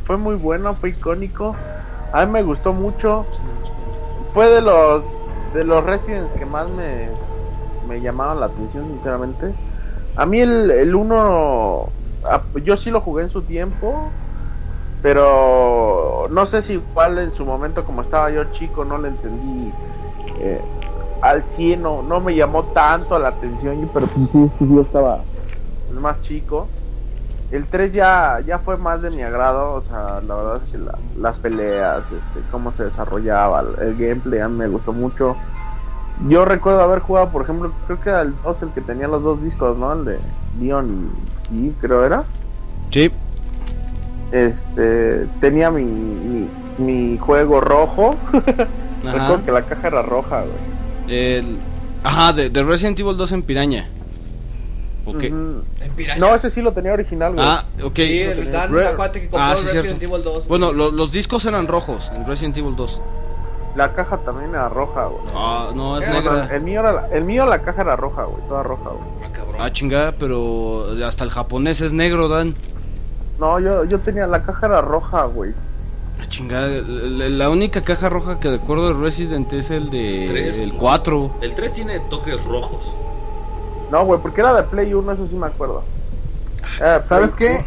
fue 0.03 0.17
muy 0.17 0.35
bueno, 0.35 0.75
fue 0.75 0.89
icónico. 0.89 1.55
A 2.13 2.25
mí 2.25 2.31
me 2.31 2.43
gustó 2.43 2.73
mucho. 2.73 3.25
Fue 4.33 4.49
de 4.49 4.61
los 4.61 5.03
de 5.53 5.63
los 5.63 5.83
Residents 5.83 6.31
que 6.37 6.45
más 6.45 6.67
me, 6.69 7.09
me 7.87 8.01
llamaron 8.01 8.39
la 8.39 8.47
atención 8.47 8.87
sinceramente. 8.87 9.53
A 10.15 10.25
mí 10.25 10.39
el, 10.41 10.71
el 10.71 10.95
1 10.95 11.89
ah, 12.23 12.43
yo 12.63 12.77
sí 12.77 12.91
lo 12.91 13.01
jugué 13.01 13.23
en 13.23 13.29
su 13.29 13.43
tiempo, 13.43 14.13
pero 15.01 16.27
no 16.29 16.45
sé 16.45 16.61
si 16.61 16.73
igual 16.73 17.19
en 17.19 17.31
su 17.31 17.45
momento 17.45 17.85
como 17.85 18.01
estaba 18.01 18.31
yo 18.31 18.45
chico 18.45 18.85
no 18.85 18.97
le 18.97 19.09
entendí 19.09 19.73
eh, 20.39 20.63
al 21.21 21.45
100 21.45 21.81
no, 21.81 22.01
no 22.01 22.21
me 22.21 22.35
llamó 22.35 22.65
tanto 22.65 23.17
la 23.19 23.29
atención, 23.29 23.89
pero 23.93 24.07
pues 24.07 24.29
sí, 24.31 24.51
pues 24.57 24.69
yo 24.69 24.81
estaba 24.81 25.25
más 25.89 26.21
chico. 26.21 26.69
El 27.51 27.67
3 27.69 27.93
ya, 27.93 28.41
ya 28.45 28.59
fue 28.59 28.77
más 28.77 29.01
de 29.01 29.11
mi 29.11 29.21
agrado, 29.23 29.73
o 29.73 29.81
sea, 29.81 30.19
la 30.21 30.35
verdad 30.35 30.61
es 30.63 30.71
que 30.71 30.77
la- 30.79 30.99
las 31.15 31.39
peleas, 31.39 32.11
este, 32.11 32.41
cómo 32.51 32.71
se 32.71 32.85
desarrollaba, 32.85 33.61
el, 33.61 33.87
el 33.89 33.95
gameplay 33.95 34.39
a 34.39 34.49
me 34.49 34.67
gustó 34.67 34.93
mucho. 34.93 35.37
Yo 36.29 36.45
recuerdo 36.45 36.81
haber 36.81 36.99
jugado, 36.99 37.29
por 37.29 37.43
ejemplo, 37.43 37.71
creo 37.87 37.99
que 38.01 38.09
era 38.09 38.21
el 38.21 38.33
2 38.43 38.61
el 38.63 38.69
que 38.69 38.81
tenía 38.81 39.07
los 39.07 39.21
dos 39.21 39.43
discos, 39.43 39.77
¿no? 39.77 39.91
El 39.93 40.05
de 40.05 40.19
Leon 40.61 41.09
y, 41.51 41.67
y 41.67 41.69
creo 41.81 42.05
era. 42.05 42.23
Sí. 42.89 43.11
Este, 44.31 45.27
tenía 45.41 45.69
mi, 45.71 45.83
mi, 45.83 46.47
mi 46.77 47.17
juego 47.17 47.61
rojo. 47.61 48.15
Ajá. 48.33 49.11
Recuerdo 49.11 49.45
que 49.45 49.51
la 49.51 49.61
caja 49.63 49.87
era 49.87 50.01
roja, 50.01 50.41
güey. 50.41 50.55
El, 51.37 51.57
ajá, 52.03 52.33
de, 52.33 52.49
de 52.49 52.63
Resident 52.63 52.99
Evil 52.99 53.15
2 53.17 53.31
en 53.33 53.43
Piraña. 53.43 53.87
Ok. 55.05 55.15
Ujú. 55.17 55.25
En 55.81 55.91
Piraña. 55.95 56.19
No, 56.19 56.33
ese 56.33 56.49
sí 56.49 56.61
lo 56.61 56.71
tenía 56.71 56.93
original, 56.93 57.33
güey. 57.35 57.45
Ah, 57.47 57.65
ok. 57.83 57.95
Sí, 57.95 58.21
el 58.21 58.51
Dan, 58.51 58.73
Re- 58.73 58.87
acuérdate 58.87 59.21
que 59.21 59.29
compró 59.29 59.47
Ah, 59.47 59.55
sí, 59.55 59.65
Resident 59.67 59.97
cierto. 59.99 60.15
Evil 60.15 60.23
2. 60.23 60.47
Bueno, 60.47 60.73
lo- 60.73 60.91
los 60.91 61.11
discos 61.11 61.45
eran 61.45 61.67
rojos 61.67 62.11
en 62.15 62.25
Resident 62.25 62.57
Evil 62.57 62.75
2. 62.75 62.99
La 63.75 63.93
caja 63.93 64.17
también 64.17 64.51
era 64.51 64.69
roja, 64.69 65.05
güey. 65.07 65.21
Ah, 65.35 65.71
no, 65.75 65.97
es 65.99 66.07
Eh, 66.07 66.11
negra. 66.13 66.47
El 66.51 66.63
mío, 66.63 66.79
era 66.79 66.91
la, 66.93 67.07
el 67.09 67.23
mío 67.25 67.45
la 67.45 67.61
caja 67.61 67.81
era 67.81 67.95
roja, 67.95 68.23
güey, 68.23 68.41
toda 68.47 68.63
roja, 68.63 68.89
güey. 68.89 69.03
Ah, 69.23 69.29
cabrón. 69.33 69.55
Ah, 69.59 69.71
chingada, 69.71 70.13
pero 70.13 70.85
hasta 71.05 71.23
el 71.25 71.29
japonés 71.29 71.81
es 71.81 71.91
negro, 71.91 72.27
Dan. 72.29 72.55
No, 73.37 73.59
yo, 73.59 73.83
yo 73.83 73.99
tenía 73.99 74.27
la 74.27 74.43
caja 74.43 74.67
era 74.67 74.79
roja, 74.81 75.25
güey. 75.25 75.51
Ah, 76.21 76.25
chingada, 76.29 76.67
la, 76.69 77.27
la 77.27 77.49
única 77.49 77.81
caja 77.81 78.07
roja 78.07 78.39
que 78.39 78.49
recuerdo 78.49 78.93
de 78.93 79.03
Resident 79.03 79.51
es 79.51 79.69
el 79.69 79.89
de 79.89 80.27
Tres. 80.29 80.59
el 80.59 80.73
4. 80.73 81.31
El 81.41 81.53
3 81.53 81.73
tiene 81.73 81.99
toques 81.99 82.41
rojos. 82.45 82.93
No, 83.91 84.05
güey, 84.05 84.21
porque 84.21 84.39
era 84.39 84.53
de 84.55 84.63
Play 84.63 84.93
1, 84.93 85.11
eso 85.11 85.27
sí 85.29 85.35
me 85.35 85.47
acuerdo. 85.47 85.83
Era 86.79 86.99
de 86.99 87.07
¿Sabes 87.09 87.33
qué? 87.33 87.57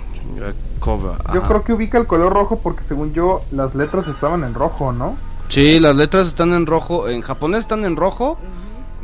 Cover. 0.81 1.13
Yo 1.35 1.43
creo 1.43 1.63
que 1.65 1.73
ubica 1.75 1.99
el 1.99 2.07
color 2.07 2.33
rojo 2.33 2.61
porque 2.63 2.83
según 2.89 3.13
yo 3.13 3.43
las 3.51 3.75
letras 3.75 4.07
estaban 4.07 4.45
en 4.45 4.55
rojo, 4.55 4.93
¿no? 4.93 5.17
Sí, 5.49 5.79
las 5.81 5.97
letras 5.97 6.29
están 6.29 6.53
en 6.53 6.67
rojo. 6.67 7.09
En 7.09 7.23
japonés 7.23 7.61
están 7.61 7.85
en 7.85 7.97
rojo. 7.97 8.39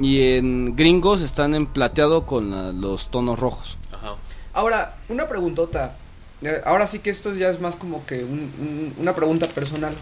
Y 0.00 0.22
en 0.36 0.74
gringos 0.74 1.20
están 1.20 1.54
en 1.54 1.66
plateado 1.66 2.26
con 2.26 2.50
la- 2.50 2.72
los 2.72 3.10
tonos 3.10 3.38
rojos. 3.38 3.78
Ajá. 3.92 4.14
Ahora, 4.52 4.96
una 5.08 5.28
preguntota. 5.28 5.94
Eh, 6.42 6.60
Ahora 6.66 6.86
sí 6.88 6.98
que 6.98 7.10
esto 7.10 7.32
ya 7.34 7.48
es 7.48 7.60
más 7.60 7.76
como 7.76 8.04
que 8.04 8.24
un- 8.24 8.50
un- 8.60 8.94
una 8.98 9.14
pregunta 9.14 9.46
personal. 9.46 9.94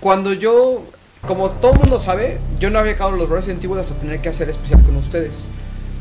Cuando 0.00 0.32
yo, 0.32 0.82
como 1.26 1.50
todo 1.50 1.72
el 1.74 1.78
mundo 1.78 1.98
sabe, 2.00 2.38
yo 2.58 2.70
no 2.70 2.78
había 2.80 2.92
acabado 2.92 3.16
los 3.16 3.28
Resident 3.28 3.62
Evil 3.64 3.78
hasta 3.78 3.94
tener 3.94 4.20
que 4.20 4.28
hacer 4.28 4.50
especial 4.50 4.82
con 4.82 4.96
ustedes. 4.96 5.44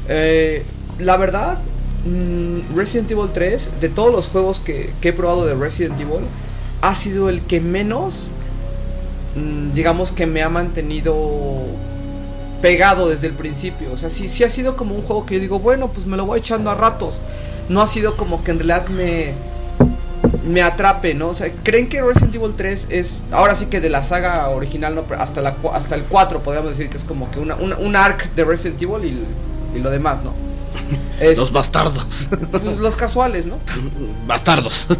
Eh, 0.09 0.65
la 0.97 1.15
verdad, 1.17 1.59
mm, 2.05 2.75
Resident 2.75 3.11
Evil 3.11 3.29
3, 3.33 3.69
de 3.79 3.89
todos 3.89 4.11
los 4.11 4.27
juegos 4.29 4.59
que, 4.59 4.91
que 4.99 5.09
he 5.09 5.13
probado 5.13 5.45
de 5.45 5.53
Resident 5.55 5.99
Evil, 6.01 6.25
ha 6.81 6.95
sido 6.95 7.29
el 7.29 7.41
que 7.43 7.61
menos, 7.61 8.29
digamos 9.73 10.11
que 10.11 10.25
me 10.25 10.41
ha 10.41 10.49
mantenido 10.49 11.15
pegado 12.61 13.07
desde 13.09 13.27
el 13.27 13.33
principio. 13.33 13.91
O 13.93 13.97
sea, 13.97 14.09
sí, 14.09 14.27
sí 14.27 14.43
ha 14.43 14.49
sido 14.49 14.75
como 14.75 14.95
un 14.95 15.01
juego 15.01 15.25
que 15.25 15.35
yo 15.35 15.39
digo, 15.41 15.59
bueno, 15.59 15.87
pues 15.89 16.05
me 16.05 16.17
lo 16.17 16.25
voy 16.25 16.39
echando 16.39 16.69
a 16.69 16.75
ratos. 16.75 17.21
No 17.69 17.81
ha 17.81 17.87
sido 17.87 18.17
como 18.17 18.43
que 18.43 18.51
en 18.51 18.57
realidad 18.59 18.87
me, 18.89 19.33
me 20.47 20.61
atrape, 20.61 21.13
¿no? 21.13 21.29
O 21.29 21.35
sea, 21.35 21.51
¿creen 21.63 21.87
que 21.87 22.01
Resident 22.01 22.35
Evil 22.35 22.53
3 22.57 22.87
es, 22.89 23.19
ahora 23.31 23.55
sí 23.55 23.67
que 23.67 23.79
de 23.79 23.89
la 23.89 24.03
saga 24.03 24.49
original, 24.49 24.95
no, 24.95 25.05
hasta, 25.17 25.41
la, 25.41 25.55
hasta 25.73 25.95
el 25.95 26.03
4 26.05 26.41
podríamos 26.41 26.71
decir 26.71 26.89
que 26.89 26.97
es 26.97 27.03
como 27.03 27.29
que 27.31 27.39
una, 27.39 27.55
una- 27.55 27.77
un 27.77 27.95
arc 27.95 28.33
de 28.35 28.43
Resident 28.43 28.81
Evil 28.81 29.05
y, 29.73 29.77
y 29.77 29.81
lo 29.81 29.89
demás, 29.91 30.23
¿no? 30.23 30.33
Es- 31.21 31.37
Los 31.37 31.51
bastardos. 31.51 32.29
pues, 32.51 32.63
los 32.63 32.95
casuales, 32.95 33.45
¿no? 33.45 33.55
bastardos. 34.27 34.87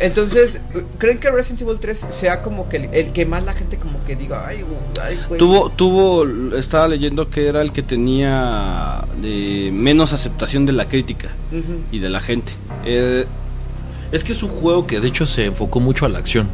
Entonces, 0.00 0.60
¿creen 0.98 1.18
que 1.18 1.30
Resident 1.30 1.62
Evil 1.62 1.78
3 1.80 2.06
sea 2.10 2.42
como 2.42 2.68
que 2.68 2.76
el, 2.76 2.84
el 2.94 3.12
que 3.12 3.26
más 3.26 3.44
la 3.44 3.52
gente 3.52 3.78
como 3.78 4.02
que 4.04 4.14
diga, 4.14 4.46
ay, 4.46 4.58
ay, 5.02 5.18
güey? 5.28 5.38
tuvo, 5.38 5.70
tuvo, 5.70 6.24
estaba 6.56 6.86
leyendo 6.86 7.28
que 7.30 7.48
era 7.48 7.62
el 7.62 7.72
que 7.72 7.82
tenía 7.82 9.04
de 9.20 9.70
menos 9.72 10.12
aceptación 10.12 10.66
de 10.66 10.72
la 10.72 10.86
crítica 10.88 11.28
y 11.90 11.98
de 11.98 12.08
la 12.08 12.20
gente. 12.20 12.52
Eh, 12.84 13.26
Es 14.12 14.22
que 14.24 14.32
es 14.32 14.42
un 14.42 14.50
juego 14.50 14.86
que 14.86 15.00
de 15.00 15.08
hecho 15.08 15.26
se 15.26 15.44
enfocó 15.46 15.80
mucho 15.80 16.06
a 16.06 16.08
la 16.08 16.18
acción. 16.18 16.46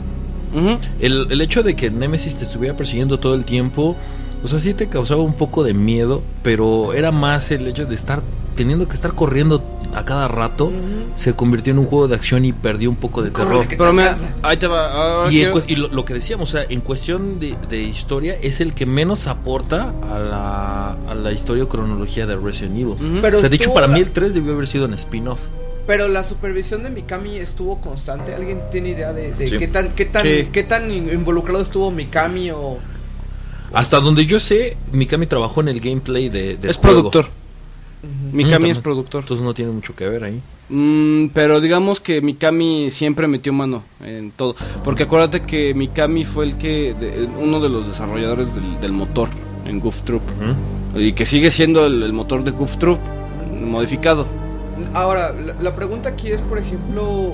El, 1.01 1.27
el 1.31 1.41
hecho 1.41 1.63
de 1.65 1.75
que 1.77 1.91
Nemesis 1.91 2.37
te 2.37 2.45
estuviera 2.45 2.77
persiguiendo 2.77 3.19
todo 3.19 3.35
el 3.35 3.45
tiempo, 3.45 3.97
o 4.43 4.49
sea, 4.49 4.61
sí 4.61 4.73
te 4.73 4.89
causaba 4.89 5.21
un 5.23 5.35
poco 5.35 5.65
de 5.65 5.75
miedo, 5.75 6.23
pero 6.43 6.93
era 6.95 7.11
más 7.13 7.51
el 7.51 7.67
hecho 7.67 7.87
de 7.87 7.95
estar 7.95 8.23
teniendo 8.57 8.87
que 8.89 8.95
estar 8.95 9.13
corriendo 9.15 9.63
a 9.95 10.05
cada 10.05 10.29
rato, 10.29 10.73
se 11.17 11.35
convirtió 11.35 11.73
en 11.73 11.79
un 11.79 11.87
juego 11.87 12.09
de 12.09 12.15
acción 12.17 12.45
y 12.45 12.53
perdió 12.53 12.91
un 12.91 12.97
poco 12.97 13.23
de 13.23 13.31
terror. 13.31 13.67
Pero 13.69 13.93
mira, 13.93 14.11
alcanza. 14.13 14.35
ahí 14.43 14.57
te 14.57 14.67
va. 14.67 14.93
ahora 14.93 15.33
Y, 15.33 15.37
quiero- 15.41 15.63
y 15.67 15.77
lo, 15.77 15.89
lo 15.89 16.05
que 16.05 16.15
decíamos, 16.15 16.49
o 16.49 16.53
sea, 16.53 16.67
en 16.69 16.81
cuestión 16.81 17.39
de, 17.41 17.55
de 17.69 17.83
historia, 17.83 18.37
es 18.43 18.61
el 18.61 18.75
que 18.75 18.87
menos 18.87 19.27
aporta 19.27 19.93
a 20.13 20.19
la, 20.19 20.97
a 21.11 21.15
la 21.15 21.33
historia 21.33 21.65
o 21.65 21.69
cronología 21.69 22.27
de 22.27 22.37
Resident 22.37 22.75
Evil. 22.75 22.89
Ujú. 22.89 23.19
Pero 23.23 23.39
o 23.39 23.41
sea, 23.41 23.49
de 23.49 23.57
hecho, 23.57 23.63
estuvo 23.65 23.75
para 23.75 23.87
la- 23.87 23.95
mí 23.95 24.01
el 24.01 24.11
3 24.11 24.35
debió 24.35 24.53
haber 24.55 24.67
sido 24.67 24.87
un 24.87 24.95
spin-off. 24.95 25.41
Pero 25.87 26.09
la 26.09 26.25
supervisión 26.25 26.83
de 26.83 26.89
Mikami 26.91 27.37
estuvo 27.37 27.79
constante. 27.81 28.35
¿Alguien 28.35 28.61
tiene 28.73 28.89
idea 28.91 29.13
de, 29.13 29.35
de 29.35 29.47
Sí. 29.47 29.59
qué 29.59 29.69
tan 29.69 29.91
qué 29.91 30.07
tan 30.07 30.23
Sí. 30.23 30.49
qué 30.51 30.63
tan 30.63 30.91
in- 30.91 31.11
involucrado 31.13 31.61
estuvo 31.61 31.91
Mikami 31.91 32.51
o 32.53 32.79
Hasta 33.75 34.01
donde 34.01 34.25
yo 34.25 34.41
sé, 34.41 34.77
Mikami 34.93 35.27
trabajó 35.27 35.61
en 35.61 35.69
el 35.69 35.81
gameplay 35.81 36.29
de, 36.31 36.57
del 36.57 36.71
es 36.71 36.77
juego. 36.79 37.11
productor. 37.11 37.27
Mm, 38.05 38.37
Mikami 38.37 38.51
también. 38.53 38.73
es 38.73 38.79
productor. 38.79 39.23
Entonces 39.23 39.45
no 39.45 39.55
tiene 39.55 39.73
mucho 39.73 39.95
que 39.95 40.09
ver 40.09 40.25
ahí. 40.25 40.41
Mm, 40.69 41.29
pero 41.35 41.61
digamos 41.61 42.01
que 42.01 42.21
Mikami 42.23 42.91
siempre 42.91 43.27
metió 43.29 43.53
mano 43.53 43.83
en 44.05 44.31
todo. 44.31 44.57
Porque 44.83 45.05
acuérdate 45.05 45.43
que 45.43 45.75
Mikami 45.75 46.25
fue 46.25 46.45
el 46.47 46.57
que. 46.57 46.95
de- 46.99 47.29
uno 47.41 47.61
de 47.61 47.69
los 47.69 47.87
desarrolladores 47.87 48.55
del, 48.55 48.81
del 48.81 48.93
motor 48.93 49.29
en 49.67 49.81
Goof 49.81 50.03
Troop. 50.03 50.23
Y 50.97 51.13
que 51.13 51.27
sigue 51.27 51.51
siendo 51.51 51.87
el, 51.87 52.03
el 52.03 52.13
motor 52.13 52.45
de 52.45 52.51
Goof 52.53 52.77
Troop 52.77 52.99
modificado. 53.65 54.27
Ahora, 54.93 55.33
la, 55.33 55.55
la 55.61 55.75
pregunta 55.77 56.09
aquí 56.11 56.29
es, 56.31 56.41
por 56.41 56.59
ejemplo, 56.59 57.33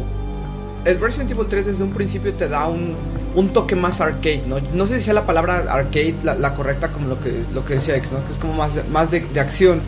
el 0.84 0.98
Resident 1.00 1.30
Evil 1.30 1.46
3 1.48 1.66
desde 1.66 1.84
un 1.84 1.90
principio 1.90 2.32
te 2.34 2.48
da 2.48 2.68
un, 2.68 2.94
un 3.34 3.48
toque 3.50 3.76
más 3.76 4.00
arcade, 4.00 4.42
¿no? 4.46 4.56
No 4.74 4.86
sé 4.86 4.98
si 4.98 5.04
sea 5.04 5.14
la 5.14 5.26
palabra 5.26 5.64
arcade 5.70 6.14
la, 6.22 6.34
la 6.34 6.54
correcta 6.54 6.88
como 6.88 7.08
lo 7.08 7.20
que, 7.20 7.42
lo 7.54 7.64
que 7.64 7.74
decía 7.74 7.96
X, 7.96 8.12
¿no? 8.12 8.24
Que 8.24 8.32
es 8.32 8.38
como 8.38 8.54
más, 8.54 8.78
más 8.90 9.10
de, 9.10 9.20
de 9.20 9.40
acción. 9.40 9.80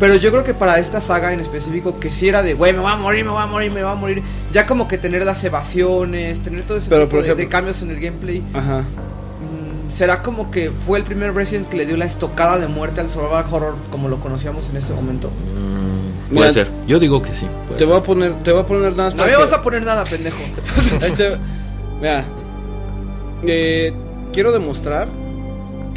Pero 0.00 0.14
yo 0.14 0.30
creo 0.30 0.44
que 0.44 0.54
para 0.54 0.78
esta 0.78 1.00
saga 1.00 1.32
en 1.32 1.40
específico, 1.40 1.98
que 1.98 2.12
si 2.12 2.28
era 2.28 2.42
de, 2.42 2.54
güey, 2.54 2.72
me 2.72 2.78
voy 2.78 2.92
a 2.92 2.96
morir, 2.96 3.24
me 3.24 3.32
voy 3.32 3.42
a 3.42 3.46
morir, 3.46 3.70
me 3.72 3.82
voy 3.82 3.90
a 3.92 3.96
morir, 3.96 4.22
ya 4.52 4.64
como 4.66 4.86
que 4.86 4.96
tener 4.98 5.24
las 5.26 5.42
evasiones, 5.42 6.40
tener 6.40 6.62
todo 6.62 6.78
ese 6.78 6.88
Pero, 6.88 7.02
tipo 7.02 7.10
por 7.16 7.20
de- 7.22 7.26
ejemplo- 7.28 7.44
de 7.44 7.48
cambios 7.48 7.82
en 7.82 7.90
el 7.90 7.98
gameplay, 8.00 8.42
Ajá. 8.54 8.80
Mm, 8.82 9.90
¿Será 9.90 10.22
como 10.22 10.50
que 10.52 10.70
fue 10.70 10.98
el 10.98 11.04
primer 11.04 11.34
Resident 11.34 11.68
que 11.68 11.76
le 11.78 11.86
dio 11.86 11.96
la 11.96 12.04
estocada 12.04 12.58
de 12.58 12.68
muerte 12.68 13.00
al 13.00 13.10
survival 13.10 13.44
horror 13.50 13.74
como 13.90 14.08
lo 14.08 14.20
conocíamos 14.20 14.68
en 14.70 14.76
ese 14.76 14.92
momento? 14.92 15.28
Mm, 15.28 16.32
Mira, 16.34 16.40
puede 16.42 16.52
ser. 16.52 16.68
Yo 16.86 17.00
digo 17.00 17.20
que 17.22 17.34
sí. 17.34 17.46
Te 17.72 17.78
ser. 17.78 17.88
voy 17.88 17.96
a 17.98 18.02
poner, 18.02 18.34
te 18.44 18.52
voy 18.52 18.60
a 18.62 18.66
poner 18.66 18.94
nada. 18.94 19.10
No 19.16 19.24
me 19.26 19.36
vas 19.36 19.52
a 19.52 19.62
poner 19.62 19.82
nada, 19.82 20.04
pendejo. 20.04 20.36
Mira, 22.00 22.24
eh, 23.44 23.92
quiero 24.32 24.52
demostrar 24.52 25.08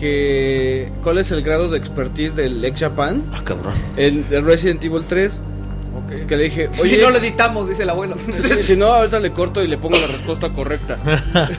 que 0.02 0.90
cuál 1.03 1.19
es 1.19 1.32
el 1.32 1.44
grado 1.44 1.69
de 1.69 1.78
expertise 1.78 2.36
del 2.36 2.65
ex 2.65 2.80
Japan 2.82 3.22
Ah, 3.32 3.41
cabrón. 3.44 3.73
en 3.98 4.26
el 4.32 4.44
Resident 4.44 4.84
Evil 4.84 5.03
3. 5.07 5.40
Que 6.28 6.36
le 6.36 6.45
dije, 6.45 6.69
si 6.73 6.82
oye, 6.82 7.02
no 7.02 7.10
lo 7.11 7.18
editamos, 7.18 7.69
dice 7.69 7.84
el 7.84 7.90
abuelo. 7.90 8.15
si, 8.41 8.64
si 8.64 8.76
no, 8.76 8.88
ahorita 8.88 9.19
le 9.19 9.32
corto 9.32 9.64
y 9.64 9.68
le 9.68 9.78
pongo 9.78 9.98
la 9.98 10.07
respuesta 10.07 10.49
correcta. 10.49 10.98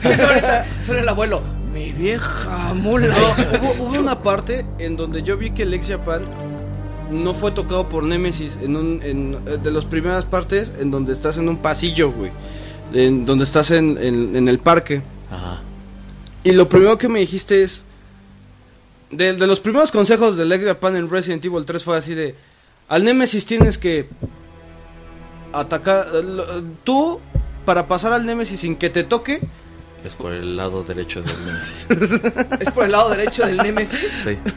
Si 0.01 0.07
no, 0.17 0.23
ahorita 0.27 0.65
suena 0.81 1.01
el 1.01 1.09
abuelo. 1.09 1.41
Mi 1.73 1.91
vieja 1.91 2.73
mula. 2.75 3.07
No, 3.07 3.59
hubo, 3.73 3.85
hubo 3.89 3.99
una 3.99 4.21
parte 4.21 4.65
en 4.77 4.95
donde 4.97 5.23
yo 5.23 5.37
vi 5.37 5.51
que 5.51 5.63
el 5.63 5.73
ex 5.73 5.87
Japan 5.87 6.21
no 7.09 7.33
fue 7.33 7.51
tocado 7.51 7.89
por 7.89 8.03
Nemesis 8.03 8.59
en 8.61 8.75
un 8.75 8.99
en, 9.03 9.37
eh, 9.47 9.57
de 9.63 9.71
las 9.71 9.85
primeras 9.85 10.25
partes 10.25 10.71
en 10.79 10.91
donde 10.91 11.13
estás 11.13 11.37
en 11.37 11.47
un 11.49 11.57
pasillo, 11.57 12.11
güey. 12.11 12.31
En 12.93 13.25
donde 13.25 13.45
estás 13.45 13.71
en, 13.71 13.97
en- 13.99 14.35
en 14.35 14.47
el 14.49 14.59
parque. 14.59 15.01
Ajá. 15.31 15.61
Y 16.43 16.51
lo 16.51 16.67
primero 16.69 16.97
que 16.97 17.07
me 17.09 17.19
dijiste 17.19 17.63
es. 17.63 17.83
De, 19.17 19.33
de 19.33 19.47
los 19.47 19.59
primeros 19.59 19.91
consejos 19.91 20.37
de 20.37 20.43
Edgar 20.43 20.79
Pan 20.79 20.95
en 20.95 21.09
Resident 21.09 21.43
Evil 21.45 21.65
3 21.65 21.83
fue 21.83 21.97
así 21.97 22.13
de. 22.15 22.35
Al 22.89 23.03
Nemesis 23.03 23.45
tienes 23.45 23.77
que. 23.77 24.07
Atacar. 25.53 26.07
eh, 26.13 26.23
lo- 26.23 26.63
Tú, 26.83 27.19
para 27.65 27.87
pasar 27.87 28.13
al 28.13 28.25
Nemesis 28.25 28.59
sin 28.61 28.75
que 28.75 28.89
te 28.89 29.03
toque. 29.03 29.41
Es 30.05 30.15
por 30.15 30.33
el 30.33 30.57
lado 30.57 30.83
derecho 30.83 31.21
del 31.21 31.33
Nemesis. 31.45 31.87
¿Es 32.59 32.71
por 32.71 32.85
el 32.85 32.91
lado 32.91 33.09
derecho 33.09 33.45
del 33.45 33.57
Nemesis? 33.57 33.99
Sí. 34.23 34.37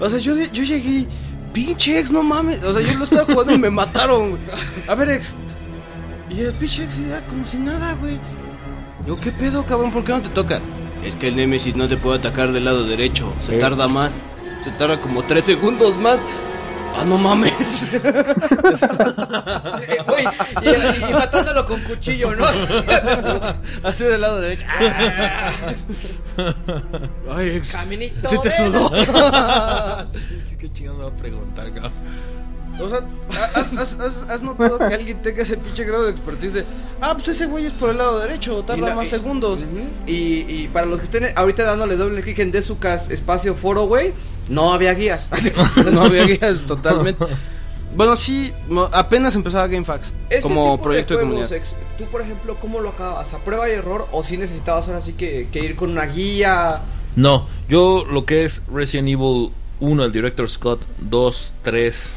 O 0.00 0.08
sea, 0.08 0.18
yo, 0.18 0.34
yo 0.52 0.62
llegué. 0.62 1.06
Pinche 1.52 1.98
ex, 1.98 2.10
no 2.12 2.22
mames. 2.22 2.62
O 2.62 2.72
sea, 2.74 2.82
yo 2.82 2.98
lo 2.98 3.04
estaba 3.04 3.24
jugando 3.24 3.54
y 3.54 3.58
me 3.58 3.70
mataron, 3.70 4.30
güey. 4.30 4.42
A 4.86 4.94
ver, 4.94 5.10
ex. 5.10 5.34
Y 6.30 6.40
el 6.40 6.54
pinche 6.54 6.84
ex 6.84 6.98
era 6.98 7.26
como 7.26 7.46
si 7.46 7.56
nada, 7.56 7.94
güey. 7.94 8.18
Yo, 9.06 9.18
¿qué 9.18 9.32
pedo, 9.32 9.64
cabrón? 9.64 9.90
¿Por 9.90 10.04
qué 10.04 10.12
no 10.12 10.20
te 10.20 10.28
toca? 10.28 10.60
Es 11.06 11.16
que 11.16 11.28
el 11.28 11.36
Nemesis 11.36 11.76
no 11.76 11.86
te 11.88 11.96
puede 11.96 12.18
atacar 12.18 12.52
del 12.52 12.64
lado 12.64 12.84
derecho. 12.84 13.32
Se 13.40 13.56
Eh. 13.56 13.60
tarda 13.60 13.86
más. 13.88 14.22
Se 14.64 14.70
tarda 14.72 15.00
como 15.00 15.22
tres 15.22 15.44
segundos 15.44 15.96
más. 15.96 16.20
Ah, 16.98 17.04
no 17.06 17.16
mames. 17.18 17.86
Eh, 19.88 19.98
y, 20.62 21.10
y 21.10 21.12
matándolo 21.12 21.64
con 21.66 21.80
cuchillo, 21.82 22.34
¿no? 22.34 22.44
Así 23.84 24.04
del 24.04 24.20
lado 24.20 24.40
derecho. 24.40 24.64
Ay, 27.30 27.48
ex. 27.56 27.72
Caminito. 27.72 28.28
Se 28.28 28.38
te 28.38 28.50
sudó. 28.50 28.90
¿Qué 30.58 30.72
chingado 30.72 30.96
me 30.98 31.04
va 31.04 31.10
a 31.10 31.16
preguntar, 31.16 31.72
cabrón? 31.72 31.92
O 32.80 32.88
sea, 32.88 33.00
¿has, 33.54 33.72
has, 33.72 33.98
has- 33.98 34.24
has 34.28 34.42
notado 34.42 34.78
que 34.78 34.94
alguien 34.94 35.22
tenga 35.22 35.42
ese 35.42 35.56
pinche 35.56 35.84
grado 35.84 36.04
de 36.04 36.10
expertise 36.10 36.52
de, 36.54 36.64
ah, 37.00 37.12
pues 37.14 37.28
ese 37.28 37.46
güey 37.46 37.64
es 37.66 37.72
por 37.72 37.90
el 37.90 37.96
lado 37.98 38.18
derecho, 38.18 38.60
Y 38.60 38.62
tarda 38.66 38.88
la- 38.88 38.94
más 38.96 39.06
y- 39.06 39.10
segundos. 39.10 39.60
Y, 40.06 40.12
y 40.46 40.68
para 40.72 40.86
los 40.86 40.98
que 40.98 41.04
estén 41.04 41.26
ahorita 41.36 41.64
dándole 41.64 41.96
doble 41.96 42.20
clic 42.20 42.38
en 42.40 42.52
Desucas 42.52 43.10
espacio 43.10 43.54
foro, 43.54 43.84
güey, 43.86 44.12
no 44.48 44.72
había 44.74 44.92
guías. 44.94 45.26
no 45.92 46.02
había 46.02 46.24
guías 46.26 46.62
totalmente. 46.66 47.24
Bueno, 47.96 48.14
sí, 48.14 48.52
apenas 48.92 49.34
empezaba 49.36 49.66
GameFAQs 49.68 50.12
Este 50.28 50.42
como 50.42 50.72
tipo 50.72 50.82
proyecto 50.82 51.14
de, 51.16 51.24
juegos, 51.24 51.48
comunidad. 51.48 51.56
ex, 51.56 51.74
tú, 51.96 52.04
por 52.10 52.20
ejemplo, 52.20 52.58
¿cómo 52.60 52.80
lo 52.80 52.90
acabas? 52.90 53.32
¿A 53.32 53.38
prueba 53.38 53.70
y 53.70 53.72
error? 53.72 54.06
¿O 54.12 54.22
si 54.22 54.36
necesitabas 54.36 54.86
ahora 54.88 55.00
sí 55.00 55.14
que, 55.14 55.48
que 55.50 55.60
ir 55.60 55.76
con 55.76 55.92
una 55.92 56.04
guía? 56.04 56.82
No, 57.14 57.46
yo 57.70 58.04
lo 58.04 58.26
que 58.26 58.44
es 58.44 58.64
Resident 58.70 59.08
Evil 59.08 59.50
1, 59.80 60.04
el 60.04 60.12
Director 60.12 60.50
Scott, 60.50 60.82
2, 60.98 61.52
3, 61.62 62.12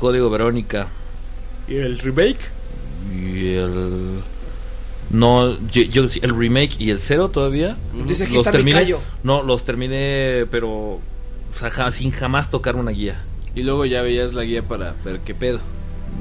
Código 0.00 0.30
Verónica 0.30 0.88
¿Y 1.68 1.76
el 1.76 1.98
remake? 1.98 2.40
y 3.14 3.54
el... 3.54 4.20
No, 5.10 5.56
yo, 5.70 6.04
el 6.22 6.36
remake 6.36 6.76
y 6.80 6.90
el 6.90 6.98
0 7.00 7.30
todavía. 7.30 7.76
Dice 8.06 8.26
los 8.28 8.36
está 8.38 8.50
mi 8.50 8.56
terminé. 8.58 8.78
callo. 8.78 9.00
No, 9.24 9.42
los 9.42 9.64
terminé, 9.64 10.46
pero... 10.50 10.70
O 10.72 11.00
sea, 11.54 11.68
ja- 11.70 11.90
sin 11.90 12.12
jamás 12.12 12.48
tocar 12.48 12.76
una 12.76 12.92
guía. 12.92 13.20
Y 13.56 13.62
luego 13.64 13.84
ya 13.86 14.02
veías 14.02 14.34
la 14.34 14.44
guía 14.44 14.62
para 14.62 14.94
ver 15.04 15.18
qué 15.20 15.34
pedo. 15.34 15.58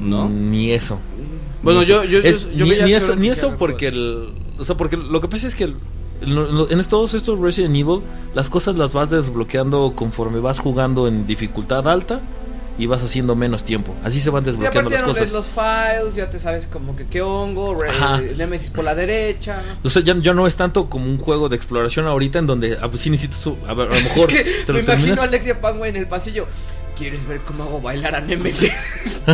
¿No? 0.01 0.27
Ni 0.27 0.72
eso. 0.72 0.99
Bueno, 1.61 1.84
yo, 1.84 2.03
yo, 2.03 2.19
Es- 2.19 2.45
yo, 2.45 2.65
yo 2.65 2.65
ni, 2.65 2.72
que 2.76 2.95
eso, 2.95 3.15
ni 3.15 3.27
eso 3.30 3.56
porque 3.57 3.88
el, 3.89 4.30
o 4.57 4.64
sea, 4.64 4.76
porque 4.76 4.97
lo 4.97 5.22
que 5.22 5.27
pasa 5.27 5.45
es 5.47 5.53
que 5.56 5.65
el- 5.65 5.76
en 6.22 6.84
todos 6.85 7.14
estos 7.14 7.39
Resident 7.39 7.76
Evil 7.76 8.01
las 8.34 8.49
cosas 8.49 8.76
las 8.76 8.91
vas 8.93 9.10
desbloqueando 9.11 9.93
conforme 9.95 10.39
vas 10.39 10.60
jugando 10.60 11.07
en 11.07 11.27
dificultad 11.27 11.88
alta 11.88 12.22
y 12.80 12.88
vas 12.88 13.03
haciendo 13.03 13.35
menos 13.35 13.64
tiempo. 13.64 13.93
Así 14.03 14.19
se 14.19 14.30
van 14.31 14.43
Y 14.43 14.47
desbloqueando 14.47 14.89
ya 14.89 14.97
las 14.99 15.07
no 15.07 15.14
cosas. 15.14 15.31
los 15.31 15.45
files, 15.47 16.15
ya 16.15 16.30
te 16.30 16.39
sabes 16.39 16.65
como 16.65 16.95
que 16.95 17.06
qué 17.06 17.22
hongo. 17.22 17.77
Nemesis 18.38 18.72
por 18.72 18.84
la 18.85 18.95
derecha. 18.95 19.61
O 19.84 19.89
sea, 19.89 20.01
ya, 20.01 20.15
ya 20.19 20.34
no 20.34 20.47
es 20.47 20.56
tanto 20.56 20.89
como 20.89 21.06
un 21.06 21.19
juego 21.19 21.49
de 21.49 21.56
exploración 21.57 22.07
ahorita 22.07 22.39
en 22.39 22.47
donde 22.47 22.73
a, 22.81 22.89
sí 22.97 23.10
necesitas 23.10 23.45
a, 23.68 23.72
a 23.72 23.73
lo 23.76 23.89
mejor 23.89 24.31
es 24.31 24.43
que 24.43 24.43
te 24.65 24.73
me 24.73 24.80
lo 24.80 24.80
imagino 24.80 24.85
terminas. 24.85 25.19
a 25.19 25.23
Alexia 25.23 25.61
Pan, 25.61 25.77
güey, 25.77 25.89
en 25.91 25.97
el 25.97 26.07
pasillo. 26.07 26.47
¿Quieres 27.00 27.26
ver 27.28 27.40
cómo 27.48 27.64
hago 27.64 27.80
bailar 27.80 28.14
a 28.14 28.20
Nemesis? 28.20 28.74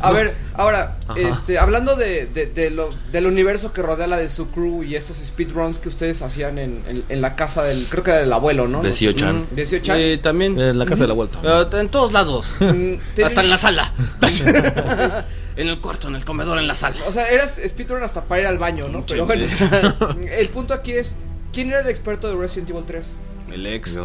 a 0.00 0.12
ver, 0.12 0.32
ahora, 0.54 0.96
Ajá. 1.08 1.18
este, 1.18 1.58
hablando 1.58 1.96
de, 1.96 2.26
de- 2.26 2.46
de 2.46 2.70
lo, 2.70 2.90
del 3.10 3.26
universo 3.26 3.72
que 3.72 3.82
rodea 3.82 4.06
la 4.06 4.16
de 4.16 4.28
su 4.28 4.52
crew 4.52 4.84
y 4.84 4.94
estos 4.94 5.16
speedruns 5.16 5.80
que 5.80 5.88
ustedes 5.88 6.22
hacían 6.22 6.58
en, 6.58 6.80
en- 6.88 7.02
en 7.08 7.20
la 7.20 7.34
casa 7.34 7.64
del, 7.64 7.84
creo 7.88 8.04
que 8.04 8.10
era 8.12 8.20
del 8.20 8.32
abuelo, 8.32 8.68
¿no? 8.68 8.80
De 8.80 8.92
Sio 8.92 9.10
Chan. 9.12 9.46
De 9.50 9.66
Sio 9.66 9.80
Chan. 9.80 9.96
Eh, 9.98 10.18
también. 10.22 10.58
En 10.60 10.78
la 10.78 10.86
casa 10.86 11.02
de 11.02 11.08
la 11.08 11.14
vuelta. 11.14 11.40
Ah, 11.44 11.66
en 11.72 11.88
todos 11.88 12.12
lados. 12.12 12.46
Mm, 12.60 12.68
tienen- 12.68 13.00
Hasta 13.24 13.40
en 13.40 13.50
la 13.50 13.58
sala. 13.58 13.92
en 15.56 15.68
el 15.68 15.80
cuarto, 15.80 16.06
en 16.06 16.14
el 16.14 16.24
comedor, 16.24 16.60
en 16.60 16.68
la 16.68 16.76
sala. 16.76 16.94
O 17.08 17.12
sea, 17.12 17.26
eras 17.28 17.56
speedrun 17.66 18.04
hasta 18.04 18.22
para 18.22 18.42
ir 18.42 18.46
al 18.46 18.58
baño, 18.58 18.86
¿no? 18.88 19.04
Pero 19.04 19.26
bueno, 19.26 19.44
el 20.30 20.48
punto 20.50 20.74
aquí 20.74 20.92
es, 20.92 21.16
¿quién 21.52 21.70
era 21.70 21.80
el 21.80 21.88
experto 21.88 22.28
de 22.28 22.36
Resident 22.40 22.70
Evil 22.70 22.84
3? 22.86 23.04
El 23.52 23.66
ex. 23.66 23.98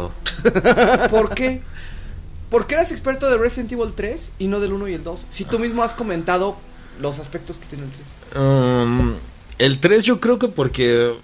¿Por 1.10 1.34
qué? 1.34 1.62
¿Por 2.50 2.66
qué 2.66 2.74
eras 2.74 2.92
experto 2.92 3.28
de 3.28 3.36
Resident 3.36 3.72
Evil 3.72 3.92
3 3.94 4.32
y 4.38 4.46
no 4.46 4.60
del 4.60 4.72
1 4.72 4.88
y 4.88 4.94
el 4.94 5.02
2? 5.02 5.26
Si 5.28 5.44
tú 5.44 5.58
mismo 5.58 5.82
has 5.82 5.94
comentado 5.94 6.56
los 7.00 7.18
aspectos 7.18 7.58
que 7.58 7.66
tiene 7.66 7.84
el 7.84 7.90
3. 8.30 8.42
Um, 8.42 9.14
el 9.58 9.80
3 9.80 10.04
yo 10.04 10.20
creo 10.20 10.38
que 10.38 10.48
porque 10.48 11.14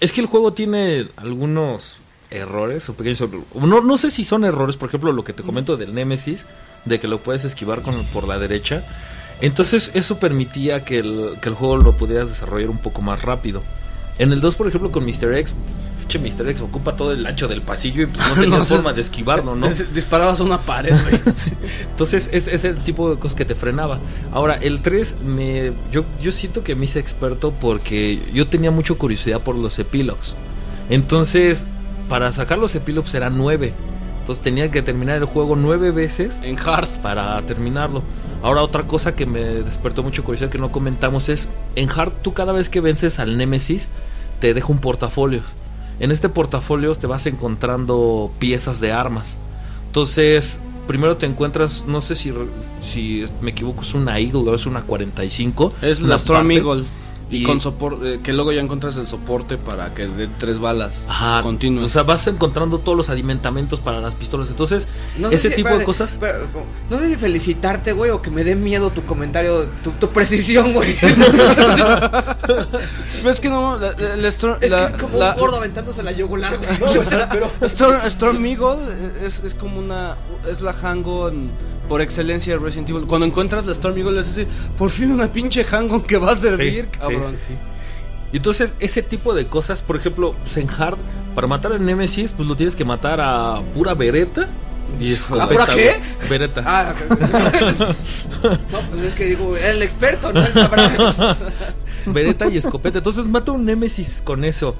es 0.00 0.12
que 0.12 0.20
el 0.20 0.26
juego 0.26 0.52
tiene 0.52 1.08
algunos 1.16 1.98
errores 2.30 2.88
o 2.88 2.94
pequeños 2.94 3.24
no, 3.54 3.80
no 3.80 3.96
sé 3.96 4.10
si 4.10 4.24
son 4.24 4.44
errores, 4.44 4.76
por 4.76 4.88
ejemplo, 4.88 5.12
lo 5.12 5.24
que 5.24 5.32
te 5.32 5.42
comento 5.42 5.76
del 5.76 5.94
Nemesis, 5.94 6.46
de 6.84 7.00
que 7.00 7.08
lo 7.08 7.18
puedes 7.18 7.44
esquivar 7.44 7.82
con, 7.82 8.04
por 8.06 8.28
la 8.28 8.38
derecha. 8.38 8.84
Entonces 9.40 9.92
eso 9.94 10.18
permitía 10.18 10.84
que 10.84 10.98
el, 10.98 11.38
que 11.40 11.48
el 11.48 11.54
juego 11.54 11.78
lo 11.78 11.96
pudieras 11.96 12.28
desarrollar 12.28 12.70
un 12.70 12.78
poco 12.78 13.02
más 13.02 13.22
rápido. 13.22 13.62
En 14.18 14.32
el 14.32 14.40
2, 14.40 14.56
por 14.56 14.66
ejemplo, 14.66 14.90
con 14.90 15.04
Mr. 15.04 15.34
X, 15.38 15.54
che, 16.08 16.18
Mr. 16.18 16.48
X 16.48 16.60
ocupa 16.62 16.96
todo 16.96 17.12
el 17.12 17.24
ancho 17.26 17.46
del 17.46 17.62
pasillo 17.62 18.02
y 18.02 18.06
pues 18.06 18.18
no 18.28 18.34
tenías 18.40 18.58
No 18.58 18.64
forma 18.64 18.92
de 18.92 19.00
esquivarlo, 19.02 19.54
¿no? 19.54 19.66
Dis- 19.68 19.88
Disparabas 19.90 20.40
a 20.40 20.44
una 20.44 20.60
pared, 20.62 20.90
güey. 20.92 21.20
Sí. 21.36 21.52
Entonces 21.90 22.28
es, 22.32 22.48
es 22.48 22.64
el 22.64 22.78
tipo 22.78 23.10
de 23.10 23.18
cosas 23.18 23.36
que 23.36 23.44
te 23.44 23.54
frenaba. 23.54 24.00
Ahora, 24.32 24.54
el 24.56 24.80
3 24.82 25.18
me 25.24 25.72
yo, 25.92 26.04
yo 26.20 26.32
siento 26.32 26.64
que 26.64 26.74
me 26.74 26.86
hice 26.86 26.98
experto 26.98 27.52
porque 27.52 28.20
yo 28.32 28.46
tenía 28.48 28.70
mucha 28.70 28.94
curiosidad 28.94 29.40
por 29.40 29.54
los 29.56 29.78
epílogos. 29.78 30.34
Entonces, 30.90 31.66
para 32.08 32.32
sacar 32.32 32.58
los 32.58 32.74
epílogos 32.74 33.12
eran 33.14 33.36
9. 33.36 33.72
Entonces 34.20 34.42
tenía 34.44 34.70
que 34.70 34.82
terminar 34.82 35.16
el 35.16 35.24
juego 35.24 35.56
9 35.56 35.90
veces 35.90 36.38
En 36.42 36.58
hard. 36.58 36.88
para 37.02 37.40
terminarlo. 37.42 38.02
Ahora 38.42 38.62
otra 38.62 38.82
cosa 38.84 39.14
que 39.16 39.26
me 39.26 39.40
despertó 39.40 40.02
mucha 40.02 40.22
curiosidad 40.22 40.50
que 40.50 40.58
no 40.58 40.70
comentamos 40.70 41.28
es 41.28 41.48
en 41.76 41.90
Hard 41.90 42.12
tú 42.22 42.34
cada 42.34 42.52
vez 42.52 42.68
que 42.68 42.80
vences 42.80 43.18
al 43.18 43.36
Némesis 43.36 43.88
te 44.40 44.54
deja 44.54 44.68
un 44.68 44.78
portafolio. 44.78 45.40
En 46.00 46.10
este 46.10 46.28
portafolio 46.28 46.94
te 46.94 47.06
vas 47.06 47.26
encontrando 47.26 48.30
piezas 48.38 48.80
de 48.80 48.92
armas. 48.92 49.36
Entonces, 49.86 50.60
primero 50.86 51.16
te 51.16 51.26
encuentras, 51.26 51.84
no 51.86 52.00
sé 52.00 52.14
si, 52.14 52.32
si 52.78 53.24
me 53.40 53.50
equivoco, 53.50 53.82
es 53.82 53.94
una 53.94 54.18
Eagle 54.18 54.50
o 54.50 54.54
es 54.54 54.66
una 54.66 54.82
45. 54.82 55.72
Es 55.82 56.00
la 56.00 56.16
Storm. 56.16 56.50
Eagle. 56.50 56.84
Y, 57.30 57.38
Y- 57.38 57.42
con 57.42 57.60
soporte, 57.60 58.20
que 58.22 58.32
luego 58.32 58.52
ya 58.52 58.60
encuentras 58.62 58.96
el 58.96 59.06
soporte 59.06 59.58
para 59.58 59.92
que 59.92 60.06
dé 60.06 60.28
tres 60.38 60.58
balas 60.58 61.04
Ajá, 61.08 61.42
continuas. 61.42 61.84
O 61.84 61.88
sea, 61.90 62.02
vas 62.02 62.26
encontrando 62.26 62.78
todos 62.78 62.96
los 62.96 63.10
adimentamientos 63.10 63.80
para 63.80 64.00
las 64.00 64.14
pistolas. 64.14 64.48
Entonces, 64.48 64.88
No 65.18 65.28
sé 65.28 65.36
ese 65.36 65.50
si- 65.50 65.56
tipo 65.56 65.68
espérate, 65.68 65.80
de 65.80 65.84
cosas. 65.84 66.18
no 66.90 66.98
sé 66.98 67.08
si 67.10 67.16
felicitarte, 67.16 67.92
güey, 67.92 68.10
o 68.12 68.22
que 68.22 68.30
me 68.30 68.44
dé 68.44 68.54
miedo 68.56 68.88
tu 68.90 69.04
comentario, 69.04 69.66
tu, 69.84 69.90
tu 69.90 70.08
precisión, 70.08 70.72
güey. 70.72 70.96
Pero 73.18 73.30
es 73.30 73.40
que 73.40 73.48
no, 73.48 73.76
la, 73.78 73.92
la- 73.92 74.28
es 74.28 74.42
la- 74.42 74.58
que 74.58 74.66
es 74.66 74.92
como 75.00 75.18
la- 75.18 75.32
un 75.34 75.40
gordo 75.40 75.56
aventándose 75.56 76.02
la 76.02 76.12
yugular, 76.12 76.56
güey. 76.58 76.68
Storm, 77.62 77.98
Storm 78.06 78.46
Eagle 78.46 78.78
es, 79.22 79.40
es 79.44 79.54
como 79.54 79.78
una. 79.78 80.16
Es 80.50 80.60
la 80.60 80.72
Hang-On 80.72 81.50
por 81.88 82.00
excelencia 82.00 82.52
de 82.54 82.58
Resident 82.62 82.90
Evil. 82.90 83.06
Cuando 83.06 83.26
encuentras 83.26 83.64
la 83.66 83.72
Storm 83.72 83.96
Eagle, 83.98 84.20
es 84.20 84.28
así: 84.28 84.46
por 84.76 84.90
fin 84.90 85.10
una 85.10 85.32
pinche 85.32 85.64
Hang-On 85.64 86.02
que 86.02 86.18
va 86.18 86.32
a 86.32 86.36
servir, 86.36 86.88
Sí, 86.92 86.98
cabrón. 86.98 87.24
sí, 87.24 87.36
sí. 87.36 87.54
Y 88.32 88.36
entonces, 88.36 88.74
ese 88.78 89.02
tipo 89.02 89.32
de 89.34 89.46
cosas, 89.46 89.80
por 89.80 89.96
ejemplo, 89.96 90.34
pues 90.42 90.56
en 90.58 90.68
Hard, 90.70 90.98
para 91.34 91.46
matar 91.46 91.72
al 91.72 91.84
Nemesis, 91.84 92.32
pues 92.36 92.46
lo 92.46 92.56
tienes 92.56 92.76
que 92.76 92.84
matar 92.84 93.20
a 93.22 93.62
pura 93.74 93.94
vereta 93.94 94.48
y 95.00 95.12
escopeta. 95.12 95.44
¿A 95.44 95.48
pura 95.48 95.66
qué? 95.74 96.00
Ah, 96.64 96.94
no, 98.72 98.80
pues 98.90 99.02
es 99.04 99.14
que 99.14 99.24
digo, 99.26 99.56
el 99.56 99.82
experto, 99.82 100.32
¿no? 100.32 100.44
Él 100.44 100.52
sabrá. 100.52 101.36
Vereta 102.06 102.48
y 102.48 102.56
escopeta. 102.56 102.98
Entonces 102.98 103.26
mata 103.26 103.52
un 103.52 103.64
Nemesis 103.64 104.22
con 104.22 104.44
eso. 104.44 104.74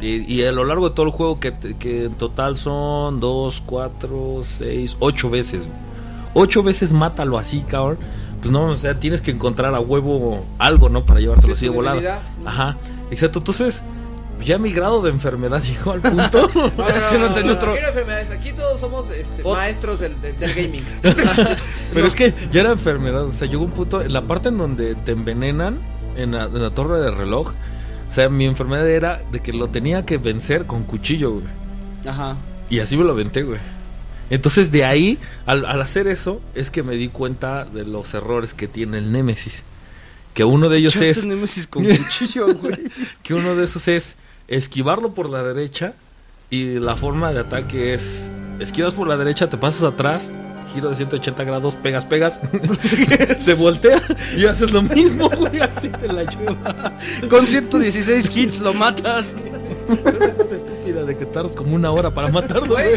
Y, 0.00 0.32
y 0.32 0.44
a 0.44 0.52
lo 0.52 0.64
largo 0.64 0.88
de 0.88 0.94
todo 0.94 1.06
el 1.06 1.12
juego, 1.12 1.38
que, 1.38 1.52
que 1.78 2.04
en 2.06 2.14
total 2.14 2.56
son 2.56 3.20
2, 3.20 3.62
4, 3.66 4.40
6, 4.58 4.96
8 4.98 5.30
veces. 5.30 5.68
8 6.34 6.62
veces 6.62 6.92
mátalo 6.92 7.38
así, 7.38 7.60
cabrón. 7.62 7.98
Pues 8.40 8.50
no, 8.50 8.64
o 8.66 8.76
sea, 8.76 8.98
tienes 8.98 9.20
que 9.20 9.30
encontrar 9.30 9.74
a 9.74 9.80
huevo 9.80 10.44
algo, 10.58 10.88
¿no? 10.88 11.04
Para 11.04 11.20
llevártelo 11.20 11.54
Sí, 11.54 11.58
así 11.58 11.66
de 11.66 11.70
volada. 11.76 12.20
Ajá, 12.44 12.76
exacto. 13.10 13.38
Entonces, 13.38 13.82
ya 14.44 14.58
mi 14.58 14.72
grado 14.72 15.00
de 15.02 15.10
enfermedad 15.10 15.62
llegó 15.62 15.92
al 15.92 16.00
punto. 16.00 16.50
No, 16.76 16.88
Es 16.88 17.02
que 17.04 17.18
no 17.18 17.32
tenía 17.32 17.52
otro- 17.52 17.76
enfermedades, 17.76 18.30
aquí 18.30 18.52
todos 18.52 18.80
somos 18.80 19.10
este, 19.10 19.44
Ot- 19.44 19.54
maestros 19.54 20.00
del, 20.00 20.20
del, 20.20 20.36
del 20.36 20.54
gaming. 20.54 20.84
Pero 21.94 22.06
es 22.06 22.14
que 22.16 22.34
ya 22.52 22.62
era 22.62 22.72
enfermedad. 22.72 23.24
O 23.24 23.32
sea, 23.32 23.46
llegó 23.46 23.64
un 23.64 23.70
punto. 23.70 24.02
En 24.02 24.12
la 24.12 24.22
parte 24.22 24.48
en 24.48 24.58
donde 24.58 24.94
te 24.96 25.12
envenenan, 25.12 25.78
en 26.16 26.32
la, 26.32 26.44
en 26.44 26.62
la 26.62 26.70
torre 26.70 26.98
del 27.00 27.14
reloj. 27.16 27.48
O 28.08 28.12
sea, 28.14 28.28
mi 28.28 28.44
enfermedad 28.44 28.88
era 28.90 29.22
de 29.30 29.40
que 29.40 29.52
lo 29.52 29.68
tenía 29.68 30.04
que 30.04 30.18
vencer 30.18 30.66
con 30.66 30.82
cuchillo, 30.82 31.32
güey. 31.34 31.44
Ajá. 32.06 32.34
Y 32.68 32.80
así 32.80 32.96
me 32.96 33.04
lo 33.04 33.12
aventé, 33.12 33.42
güey. 33.42 33.58
Entonces 34.32 34.72
de 34.72 34.86
ahí, 34.86 35.18
al, 35.44 35.66
al 35.66 35.82
hacer 35.82 36.06
eso, 36.06 36.40
es 36.54 36.70
que 36.70 36.82
me 36.82 36.94
di 36.94 37.08
cuenta 37.08 37.66
de 37.66 37.84
los 37.84 38.14
errores 38.14 38.54
que 38.54 38.66
tiene 38.66 38.96
el 38.96 39.12
Némesis. 39.12 39.62
Que 40.32 40.42
uno 40.44 40.70
de 40.70 40.78
ellos 40.78 40.96
es... 41.02 41.26
Con 41.68 41.84
cuchillo, 41.84 42.54
güey. 42.62 42.78
Que 43.22 43.34
uno 43.34 43.54
de 43.54 43.64
esos 43.64 43.88
es 43.88 44.16
esquivarlo 44.48 45.12
por 45.12 45.28
la 45.28 45.42
derecha 45.42 45.92
y 46.48 46.78
la 46.78 46.96
forma 46.96 47.30
de 47.30 47.40
ataque 47.40 47.92
es 47.92 48.30
esquivas 48.58 48.94
por 48.94 49.06
la 49.06 49.18
derecha, 49.18 49.50
te 49.50 49.58
pasas 49.58 49.82
atrás, 49.82 50.32
giro 50.72 50.90
de 50.90 50.96
180 50.96 51.44
grados, 51.44 51.74
pegas, 51.76 52.04
pegas, 52.04 52.40
se 53.40 53.54
voltea 53.54 54.00
y 54.36 54.46
haces 54.46 54.72
lo 54.72 54.82
mismo, 54.82 55.28
güey, 55.30 55.60
así 55.60 55.88
te 55.88 56.08
la 56.12 56.24
llevas. 56.24 56.92
Con 57.28 57.46
116 57.46 58.36
hits 58.36 58.60
lo 58.60 58.74
matas. 58.74 59.34
Es 59.92 60.14
una 60.14 60.32
cosa 60.34 60.56
estúpida 60.56 61.02
de 61.04 61.16
que 61.16 61.26
tardas 61.26 61.52
como 61.52 61.74
una 61.74 61.90
hora 61.90 62.10
para 62.10 62.28
matarlo, 62.28 62.74
Güey, 62.74 62.94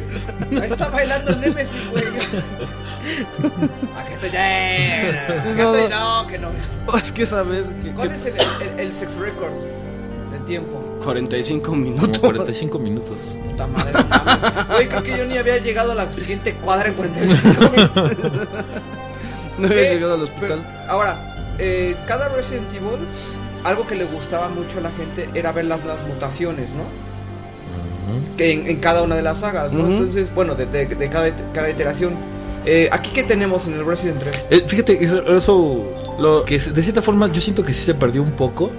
ahí 0.61 0.69
está 0.71 0.87
bailando 0.89 1.31
el 1.31 1.41
Nemesis, 1.41 1.89
güey. 1.91 2.03
Aquí 3.97 4.13
estoy 4.13 4.31
ya. 4.31 5.27
Aquí 5.39 5.61
no. 5.61 5.75
estoy, 5.75 5.89
no, 5.89 6.27
que 6.27 6.37
no. 6.37 6.49
Es 6.97 7.11
que 7.11 7.25
sabes 7.25 7.67
que, 7.83 7.91
¿Cuál 7.91 8.09
que- 8.09 8.15
es 8.15 8.25
el, 8.27 8.33
el, 8.35 8.79
el 8.79 8.93
sex 8.93 9.15
record 9.15 9.51
de 10.31 10.39
tiempo? 10.45 10.84
45 11.05 11.65
Como 11.69 11.81
minutos. 11.81 12.19
45 12.19 12.79
minutos. 12.79 13.35
Puta 13.45 13.67
madre. 13.67 13.93
Güey, 14.73 14.89
creo 14.89 15.03
que 15.03 15.17
yo 15.17 15.25
ni 15.25 15.37
había 15.37 15.57
llegado 15.59 15.91
a 15.93 15.95
la 15.95 16.11
siguiente 16.13 16.53
cuadra 16.55 16.89
en 16.89 16.95
45 16.95 17.71
minutos. 17.75 18.31
No 19.57 19.67
había 19.67 19.81
Eh, 19.91 19.93
llegado 19.93 20.13
al 20.15 20.19
Pero, 20.39 20.55
hospital. 20.55 20.85
ahora, 20.89 21.55
eh, 21.59 21.95
cada 22.07 22.27
Resident 22.29 22.67
Evil, 22.73 23.05
algo 23.63 23.87
que 23.87 23.95
le 23.95 24.03
gustaba 24.05 24.49
mucho 24.49 24.79
a 24.79 24.81
la 24.81 24.91
gente 24.91 25.29
era 25.33 25.51
ver 25.53 25.65
las, 25.65 25.83
las 25.85 26.05
mutaciones, 26.07 26.71
¿no? 26.73 26.83
Que 28.37 28.51
en, 28.53 28.67
en 28.67 28.77
cada 28.79 29.01
una 29.01 29.15
de 29.15 29.21
las 29.21 29.39
sagas, 29.39 29.71
¿no? 29.73 29.87
Entonces, 29.87 30.33
bueno, 30.33 30.55
de, 30.55 30.65
de- 30.65 30.85
de 30.87 31.09
cada, 31.09 31.29
cada 31.53 31.69
iteración. 31.69 32.13
Eh, 32.65 32.89
¿Aquí 32.91 33.11
qué 33.13 33.23
tenemos 33.23 33.67
en 33.67 33.73
el 33.75 33.85
Resident 33.85 34.19
3? 34.19 34.45
Eh, 34.49 34.63
fíjate, 34.67 35.03
eso, 35.03 35.21
eso 35.37 35.83
lo 36.19 36.43
que 36.45 36.57
de 36.59 36.81
cierta 36.81 37.01
forma 37.01 37.31
yo 37.31 37.39
siento 37.41 37.63
que 37.63 37.73
sí 37.73 37.83
se 37.83 37.93
perdió 37.93 38.21
un 38.23 38.31
poco 38.31 38.71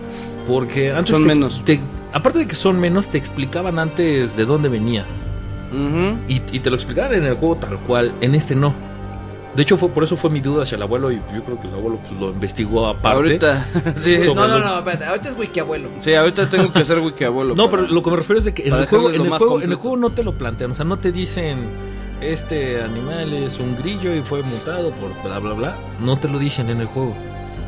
porque 0.49 0.91
antes 0.93 1.11
Son 1.13 1.23
te- 1.23 1.29
menos. 1.29 1.63
te- 1.65 1.81
aparte 2.17 2.39
de 2.41 2.47
que 2.49 2.55
son 2.55 2.81
menos, 2.81 3.09
te 3.09 3.19
explicaban 3.19 3.79
antes 3.79 4.37
de 4.37 4.45
dónde 4.45 4.69
venía 4.69 5.05
y, 6.29 6.41
y 6.53 6.61
te 6.61 6.71
lo 6.71 6.77
explicaban 6.77 7.15
en 7.15 7.25
el 7.25 7.35
juego 7.35 7.57
tal 7.57 7.77
cual, 7.81 8.13
en 8.21 8.35
este 8.35 8.55
no. 8.55 8.73
De 9.55 9.63
hecho, 9.63 9.79
fue 9.79 9.89
por 9.89 10.05
eso 10.05 10.17
fue 10.19 10.29
mi 10.29 10.41
duda 10.41 10.65
hacia 10.65 10.77
el 10.77 10.83
abuelo 10.83 11.11
y 11.11 11.17
yo 11.35 11.43
creo 11.43 11.59
que 11.61 11.67
el 11.67 11.75
abuelo 11.75 11.99
pues, 12.07 12.21
lo 12.21 12.29
investigó 12.31 12.87
aparte. 12.89 13.17
Ahorita. 13.17 13.67
Sí, 13.97 14.19
No, 14.27 14.35
no, 14.35 14.59
no, 14.59 14.79
espérate, 14.79 15.07
ahorita 15.07 15.29
es 15.31 15.39
wiki 15.39 15.61
abuelo. 15.61 15.89
sí, 16.03 16.15
ahorita 16.15 16.49
tengo 16.51 16.71
que 16.73 16.85
ser 16.85 16.99
wiki 17.01 17.25
abuelo. 17.25 17.55
No, 17.55 17.71
para- 17.71 17.83
pero 17.85 17.95
lo 17.95 18.03
que 18.03 18.11
me 18.11 18.17
refiero 18.17 18.39
es 18.39 18.45
de 18.45 18.53
que 18.55 18.69
en 18.69 18.75
el, 18.75 18.87
juego, 18.87 19.09
en, 19.11 19.17
lo 19.19 19.25
el 19.25 19.31
más 19.31 19.41
juego, 19.43 19.63
en 19.63 19.71
el 19.71 19.77
juego 19.77 19.97
no 19.97 20.11
te 20.11 20.23
lo 20.25 20.33
plantean, 20.37 20.73
o 20.73 20.75
sea, 20.75 20.85
no 20.85 20.99
te 20.99 21.11
dicen 21.11 21.69
este 22.21 22.83
animal 22.83 23.33
es 23.35 23.59
un 23.59 23.77
grillo 23.77 24.15
y 24.15 24.21
fue 24.21 24.43
mutado 24.43 24.91
por 24.93 25.11
bla 25.23 25.39
bla 25.39 25.53
bla, 25.55 25.77
no 26.01 26.19
te 26.19 26.29
lo 26.29 26.39
dicen 26.39 26.69
en 26.71 26.81
el 26.81 26.87
juego. 26.87 27.15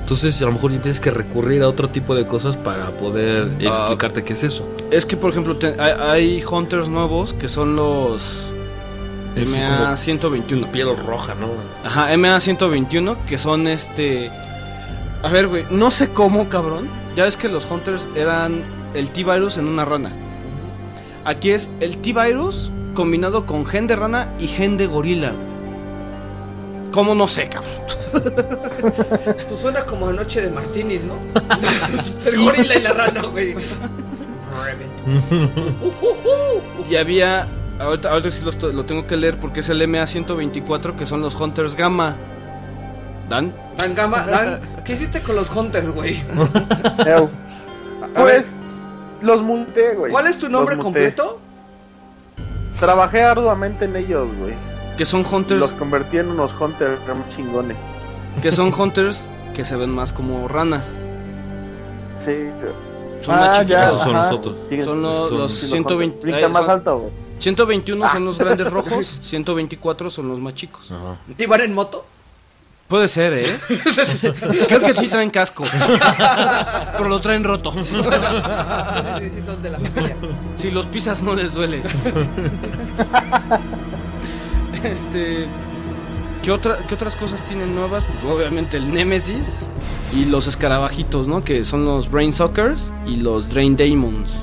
Entonces 0.09 0.41
a 0.41 0.47
lo 0.47 0.53
mejor 0.53 0.73
ya 0.73 0.79
tienes 0.81 1.01
que 1.01 1.11
recurrir 1.11 1.63
a 1.63 1.69
otro 1.69 1.91
tipo 1.91 2.15
de 2.15 2.27
cosas 2.27 2.57
para 2.57 2.87
poder 2.93 3.47
Ah. 3.61 3.65
explicarte 3.69 4.25
qué 4.25 4.33
es 4.33 4.43
eso. 4.43 4.67
Es 4.91 5.05
que, 5.05 5.19
por 5.19 5.31
ejemplo, 5.33 5.57
te- 5.57 5.79
hay, 5.79 5.93
hay 6.39 6.45
hunters 6.51 6.89
nuevos 6.89 7.35
que 7.35 7.47
son 7.47 7.77
los 7.77 8.55
Es 9.37 9.51
MA 9.51 9.95
121. 9.95 10.67
Piel 10.73 10.97
roja, 11.07 11.35
¿no? 11.35 11.49
Ajá, 11.87 12.11
MA 12.17 12.41
121, 12.41 13.23
que 13.27 13.37
son 13.37 13.69
este. 13.69 14.31
A 15.23 15.29
ver, 15.29 15.47
güey, 15.47 15.67
no 15.69 15.91
sé 15.91 16.09
cómo, 16.09 16.49
cabrón. 16.49 16.89
Ya 17.15 17.25
ves 17.25 17.37
que 17.37 17.51
los 17.51 17.71
hunters 17.71 18.09
eran 18.15 18.63
el 18.95 19.11
T-Virus 19.11 19.59
en 19.59 19.69
una 19.69 19.85
rana. 19.85 20.11
Aquí 21.27 21.51
es 21.51 21.69
el 21.81 21.99
T-Virus 21.99 22.73
combinado 22.95 23.45
con 23.45 23.67
gen 23.67 23.87
de 23.87 23.95
rana 23.97 24.29
y 24.41 24.47
gen 24.47 24.79
de 24.79 24.87
gorila. 24.87 25.33
¿Cómo 26.93 27.15
no 27.15 27.29
sé, 27.29 27.49
cabrón? 27.49 27.73
Pues 29.49 29.61
suena 29.61 29.83
como 29.83 30.13
Noche 30.13 30.41
de 30.41 30.51
Martinis, 30.51 31.03
¿no? 31.05 31.15
el 32.27 32.39
gorila 32.39 32.77
y 32.77 32.81
la 32.81 32.93
rana, 32.93 33.23
güey. 33.23 33.55
Y 36.89 36.97
había. 36.97 37.49
Ahorita, 37.79 38.11
ahorita 38.11 38.31
sí 38.31 38.45
to- 38.59 38.73
lo 38.73 38.85
tengo 38.85 39.07
que 39.07 39.17
leer 39.17 39.39
porque 39.39 39.61
es 39.61 39.69
el 39.69 39.87
MA 39.87 40.07
124, 40.07 40.97
que 40.97 41.07
son 41.07 41.21
los 41.21 41.35
hunters 41.35 41.75
gamma. 41.77 42.17
¿Dan? 43.29 43.53
Dan 43.77 43.95
Gama, 43.95 44.25
Dan, 44.25 44.61
¿qué 44.85 44.95
hiciste 44.95 45.21
con 45.21 45.37
los 45.37 45.55
Hunters, 45.55 45.91
güey? 45.91 46.23
Pues 48.15 48.57
los 49.21 49.43
multé, 49.43 49.95
güey. 49.95 50.11
¿cuál 50.11 50.27
es 50.27 50.39
tu 50.39 50.49
nombre 50.49 50.79
completo? 50.79 51.39
Trabajé 52.81 53.23
arduamente 53.23 53.85
en 53.85 53.97
ellos, 53.97 54.29
güey. 54.39 54.55
Que 54.99 55.07
son 55.07 55.25
hunters. 55.25 55.61
Los 55.61 55.73
convertí 55.73 56.19
en 56.19 56.29
unos 56.29 56.51
hunters 56.61 57.01
chingones. 57.35 57.79
Que 58.43 58.53
son 58.53 58.73
hunters 58.79 59.25
que 59.55 59.65
se 59.65 59.77
ven 59.77 59.91
más 59.91 60.13
como 60.13 60.47
ranas. 60.49 60.93
Sí. 62.25 62.35
Son 63.21 63.35
Ah, 63.37 63.39
más 63.39 63.59
chiquitos. 63.61 63.87
Esos 63.87 64.03
son 64.03 64.17
ajá. 64.17 64.25
nosotros. 64.25 64.57
Siguen- 64.69 64.85
Son 64.85 65.03
los, 65.03 65.29
son- 65.29 65.39
los 65.39 65.53
sí, 65.53 65.67
120. 65.69 66.19
Brinca 66.21 66.41
eh, 66.41 66.49
más 66.49 66.63
son- 66.63 66.71
alto, 66.71 66.99
güey. 66.99 67.13
121 67.39 68.09
son 68.09 68.25
los 68.25 68.37
grandes 68.39 68.71
rojos, 68.71 69.19
124 69.23 70.11
son 70.11 70.29
los 70.29 70.41
más 70.41 70.55
chicos. 70.55 70.93
¿Y 71.39 71.47
van 71.47 71.61
en 71.63 71.73
moto? 71.75 72.05
Puede 72.89 73.07
ser, 73.07 73.35
¿eh? 73.35 73.59
Creo 74.67 74.81
que 74.81 74.95
sí 74.95 75.09
traen 75.09 75.31
casco. 75.31 75.63
Pero 76.97 77.09
lo 77.09 77.21
traen 77.21 77.45
roto. 77.45 77.71
Sí, 77.73 77.81
sí, 79.21 79.31
sí, 79.31 79.43
son 79.43 79.63
de 79.63 79.71
la 79.71 79.79
familia. 79.79 80.17
Si 80.57 80.71
los 80.71 80.87
pisas 80.87 81.21
no 81.23 81.35
les 81.35 81.53
duele. 81.55 81.83
Este. 84.85 85.47
¿qué, 86.43 86.51
otra, 86.53 86.79
¿Qué 86.89 86.95
otras 86.95 87.17
cosas 87.17 87.41
tienen 87.43 87.75
nuevas? 87.75 88.05
Pues 88.05 88.33
obviamente 88.33 88.77
el 88.77 88.93
Nemesis 88.93 89.67
y 90.15 90.25
los 90.25 90.47
escarabajitos, 90.47 91.29
¿no? 91.29 91.45
Que 91.45 91.65
son 91.65 91.85
los 91.85 92.11
Brain 92.11 92.33
Suckers 92.33 92.91
y 93.07 93.17
los 93.17 93.49
Drain 93.49 93.77
Demons. 93.77 94.43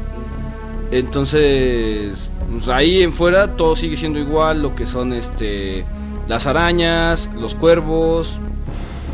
Entonces, 0.91 2.30
pues 2.52 2.68
ahí 2.68 3.02
en 3.02 3.12
fuera 3.12 3.56
todo 3.56 3.76
sigue 3.76 3.98
siendo 3.98 4.20
igual, 4.20 4.62
lo 4.62 4.76
que 4.76 4.86
son 4.86 5.14
este 5.14 5.86
las 6.28 6.48
arañas, 6.48 7.32
los 7.40 7.56
cuervos, 7.56 8.40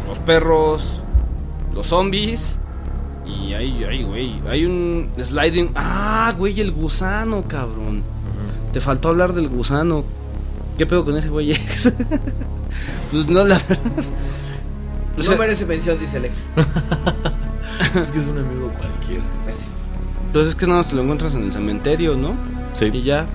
los 0.07 0.19
perros, 0.19 1.01
los 1.73 1.87
zombies 1.87 2.57
y 3.25 3.53
ahí, 3.53 3.83
ahí, 3.83 4.03
güey, 4.03 4.41
hay 4.47 4.65
un 4.65 5.09
sliding. 5.21 5.71
Ah, 5.75 6.33
güey, 6.37 6.59
el 6.59 6.71
gusano, 6.71 7.43
cabrón. 7.47 8.03
Te 8.73 8.79
faltó 8.79 9.09
hablar 9.09 9.33
del 9.33 9.47
gusano. 9.49 10.03
¿Qué 10.81 10.87
pedo 10.87 11.05
con 11.05 11.15
ese 11.15 11.29
güey? 11.29 11.53
pues 13.11 13.27
no 13.27 13.43
la 13.43 13.61
O 15.15 15.21
sea, 15.21 15.33
No 15.35 15.37
merece 15.37 15.67
mención, 15.67 15.99
dice 15.99 16.17
Alex. 16.17 16.39
es 18.01 18.09
que 18.09 18.17
es 18.17 18.25
un 18.25 18.39
amigo 18.39 18.71
cualquiera. 18.79 19.21
pues 20.33 20.47
es 20.47 20.55
que 20.55 20.65
nada 20.65 20.79
más 20.79 20.87
te 20.89 20.95
lo 20.95 21.03
encuentras 21.03 21.35
en 21.35 21.43
el 21.43 21.51
cementerio, 21.53 22.15
¿no? 22.15 22.33
Sí. 22.73 22.85
Y 22.91 23.03
ya. 23.03 23.27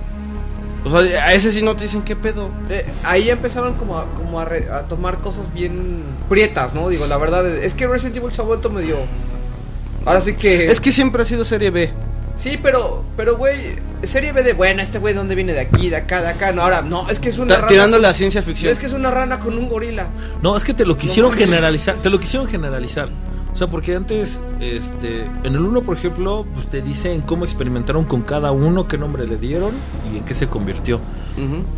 O 0.83 0.89
sea, 0.91 0.99
a 1.23 1.33
ese 1.35 1.53
sí 1.53 1.61
no 1.61 1.73
te 1.77 1.83
dicen 1.83 2.01
qué 2.01 2.17
pedo. 2.17 2.49
Eh, 2.69 2.85
ahí 3.05 3.23
ya 3.23 3.31
empezaron 3.31 3.75
como, 3.75 3.97
a, 3.97 4.13
como 4.13 4.41
a, 4.41 4.43
re- 4.43 4.69
a 4.69 4.81
tomar 4.81 5.19
cosas 5.19 5.53
bien 5.53 6.03
prietas, 6.27 6.73
¿no? 6.75 6.89
Digo, 6.89 7.07
la 7.07 7.15
verdad 7.15 7.47
es 7.47 7.73
que 7.73 7.87
Resident 7.87 8.17
Evil 8.17 8.33
se 8.33 8.41
ha 8.41 8.43
vuelto 8.43 8.69
medio... 8.69 8.97
Ahora 10.05 10.19
sí 10.19 10.33
que... 10.35 10.69
Es 10.69 10.81
que 10.81 10.91
siempre 10.91 11.21
ha 11.21 11.25
sido 11.25 11.45
serie 11.45 11.69
B. 11.69 11.93
Sí, 12.37 12.59
pero, 12.61 13.03
pero, 13.17 13.35
güey, 13.35 13.75
serie 14.03 14.31
B 14.31 14.43
de, 14.43 14.53
bueno, 14.53 14.81
este 14.81 14.99
güey, 14.99 15.13
¿dónde 15.13 15.33
viene? 15.35 15.53
De 15.53 15.61
aquí, 15.61 15.89
de 15.89 15.95
acá, 15.95 16.21
de 16.21 16.29
acá. 16.29 16.51
No, 16.51 16.61
ahora, 16.61 16.83
no, 16.83 17.09
es 17.09 17.19
que 17.19 17.29
es 17.29 17.39
una 17.39 17.55
rana... 17.55 17.67
Tirando 17.67 17.97
la 17.97 18.13
ciencia 18.13 18.41
ficción. 18.41 18.71
Es 18.71 18.79
que 18.79 18.85
es 18.85 18.93
una 18.93 19.09
rana 19.09 19.39
con 19.39 19.57
un 19.57 19.67
gorila. 19.67 20.07
No, 20.41 20.55
es 20.55 20.63
que 20.63 20.73
te 20.73 20.85
lo 20.85 20.97
quisieron 20.97 21.33
generalizar, 21.33 21.95
te 21.95 22.09
lo 22.09 22.19
quisieron 22.19 22.47
generalizar. 22.47 23.09
O 23.51 23.59
sea, 23.59 23.67
porque 23.71 23.95
antes, 23.95 24.39
este, 24.59 25.23
en 25.43 25.55
el 25.55 25.61
1, 25.61 25.81
por 25.81 25.97
ejemplo, 25.97 26.45
pues 26.53 26.67
te 26.67 26.83
dicen 26.83 27.21
cómo 27.21 27.43
experimentaron 27.43 28.03
con 28.05 28.21
cada 28.21 28.51
uno, 28.51 28.87
qué 28.87 28.99
nombre 28.99 29.25
le 29.25 29.37
dieron 29.37 29.71
y 30.13 30.17
en 30.17 30.25
qué 30.25 30.35
se 30.35 30.47
convirtió. 30.47 30.99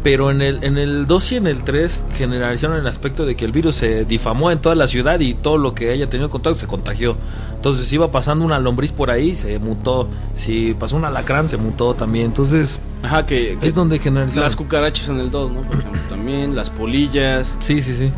Pero 0.04 0.30
en 0.30 0.42
el, 0.42 0.64
en 0.64 0.78
el 0.78 1.06
2 1.06 1.32
y 1.32 1.36
en 1.38 1.48
el 1.48 1.64
3 1.64 2.04
generalizaron 2.18 2.78
el 2.78 2.88
aspecto 2.88 3.26
de 3.26 3.36
que 3.36 3.46
el 3.46 3.54
virus 3.54 3.78
se 3.78 4.04
difamó 4.04 4.52
en 4.52 4.60
toda 4.60 4.76
la 4.76 4.88
ciudad 4.88 5.22
y 5.22 5.34
todo 5.34 5.58
lo 5.58 5.74
que 5.74 5.92
haya 5.92 6.10
tenido 6.10 6.30
contacto 6.30 6.60
se 6.60 6.68
contagió. 6.68 7.16
Entonces, 7.60 7.88
si 7.88 7.96
iba 7.96 8.10
pasando 8.10 8.46
una 8.46 8.58
lombriz 8.58 8.94
por 8.94 9.12
ahí, 9.12 9.36
se 9.36 9.60
mutó. 9.60 10.08
Si 10.34 10.74
pasó 10.80 10.96
un 10.96 11.04
alacrán, 11.04 11.50
se 11.50 11.58
mutó 11.58 11.94
también. 11.94 12.28
Entonces, 12.28 12.80
Ajá, 13.04 13.26
que, 13.26 13.58
que 13.60 13.68
es 13.68 13.76
donde 13.76 14.00
generalizaron. 14.00 14.44
las 14.46 14.56
cucarachas 14.56 15.10
en 15.10 15.20
el 15.20 15.30
2, 15.30 15.52
¿no? 15.52 15.62
Por 15.64 15.76
ejemplo, 15.80 16.00
también, 16.10 16.56
las 16.56 16.70
polillas. 16.70 17.58
Sí, 17.60 17.84
sí, 17.84 17.94
sí. 17.94 18.12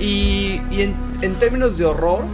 Y, 0.00 0.60
y 0.70 0.80
en, 0.82 0.94
en 1.20 1.34
términos 1.36 1.78
de 1.78 1.84
horror, 1.84 2.24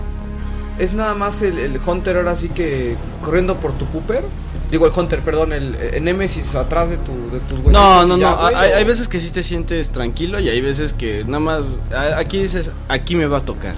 es 0.78 0.95
nada 0.95 1.15
más 1.15 1.43
el, 1.43 1.59
el 1.59 1.78
Hunter 1.85 2.16
ahora 2.16 2.35
sí 2.35 2.49
que 2.49 2.97
corriendo 3.23 3.57
por 3.57 3.73
tu 3.73 3.85
pooper. 3.85 4.24
Digo, 4.70 4.86
el 4.86 4.93
Hunter, 4.97 5.20
perdón, 5.20 5.53
el, 5.53 5.74
el 5.74 6.05
Nemesis 6.05 6.55
atrás 6.55 6.89
de, 6.90 6.97
tu, 6.99 7.12
de 7.31 7.40
tus 7.40 7.59
huesitos 7.59 7.73
No, 7.73 8.07
no, 8.07 8.16
ya, 8.19 8.31
no. 8.31 8.36
güey, 8.43 8.55
Hay, 8.55 8.73
o- 8.73 8.77
hay 8.77 8.85
veces 8.85 9.09
que 9.09 9.19
sí 9.20 9.31
te 9.32 9.43
sientes 9.43 9.90
tranquilo 9.90 10.40
y 10.40 10.49
hay 10.49 10.61
veces 10.61 10.93
que 10.95 11.24
nada 11.24 11.40
más. 11.40 11.78
Aquí 12.16 12.40
dices, 12.40 12.73
aquí 12.89 13.16
me 13.16 13.27
va 13.27 13.39
a 13.39 13.45
tocar. 13.45 13.74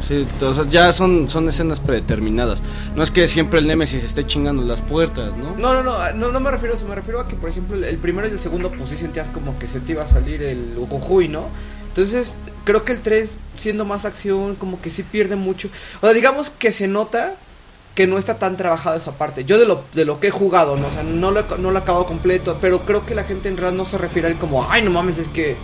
Sí, 0.00 0.24
sea, 0.38 0.64
ya 0.68 0.92
son, 0.92 1.28
son 1.28 1.48
escenas 1.48 1.80
predeterminadas. 1.80 2.62
No 2.94 3.02
es 3.02 3.10
que 3.10 3.26
siempre 3.28 3.60
el 3.60 3.66
Nemesis 3.66 4.04
esté 4.04 4.26
chingando 4.26 4.62
las 4.62 4.82
puertas, 4.82 5.36
¿no? 5.36 5.56
No, 5.56 5.74
no, 5.74 5.82
no, 5.82 6.12
no, 6.12 6.32
no 6.32 6.40
me 6.40 6.50
refiero 6.50 6.74
a 6.74 6.76
eso, 6.76 6.86
me 6.86 6.94
refiero 6.94 7.20
a 7.20 7.28
que, 7.28 7.36
por 7.36 7.50
ejemplo, 7.50 7.76
el, 7.76 7.98
primero 7.98 8.28
y 8.28 8.30
el 8.30 8.40
segundo, 8.40 8.70
pues 8.70 8.90
sí 8.90 8.96
sentías 8.96 9.30
como 9.30 9.58
que 9.58 9.66
se 9.66 9.80
te 9.80 9.92
iba 9.92 10.04
a 10.04 10.08
salir 10.08 10.42
el 10.42 10.74
Ujujuy, 10.78 11.28
¿no? 11.28 11.46
Entonces, 11.88 12.34
creo 12.64 12.84
que 12.84 12.92
el 12.92 13.00
3, 13.00 13.36
siendo 13.58 13.84
más 13.84 14.04
acción, 14.04 14.54
como 14.56 14.80
que 14.80 14.90
sí 14.90 15.02
pierde 15.02 15.34
mucho. 15.34 15.68
O 15.98 16.06
sea, 16.06 16.12
digamos 16.12 16.50
que 16.50 16.70
se 16.70 16.88
nota 16.88 17.34
que 17.94 18.06
no 18.06 18.18
está 18.18 18.38
tan 18.38 18.58
trabajada 18.58 18.96
esa 18.96 19.12
parte. 19.12 19.46
Yo 19.46 19.58
de 19.58 19.64
lo, 19.64 19.82
de 19.94 20.04
lo 20.04 20.20
que 20.20 20.26
he 20.26 20.30
jugado, 20.30 20.76
¿no? 20.76 20.86
O 20.86 20.90
sea, 20.90 21.02
no 21.02 21.30
lo, 21.30 21.42
no 21.56 21.70
lo 21.70 21.78
he 21.78 21.80
acabado 21.80 22.04
completo, 22.04 22.58
pero 22.60 22.80
creo 22.80 23.06
que 23.06 23.14
la 23.14 23.24
gente 23.24 23.48
en 23.48 23.56
realidad 23.56 23.78
no 23.78 23.86
se 23.86 23.96
refiere 23.96 24.28
a 24.28 24.30
él 24.30 24.36
como, 24.36 24.70
ay, 24.70 24.82
no 24.82 24.90
mames, 24.90 25.16
es 25.18 25.28
que... 25.28 25.56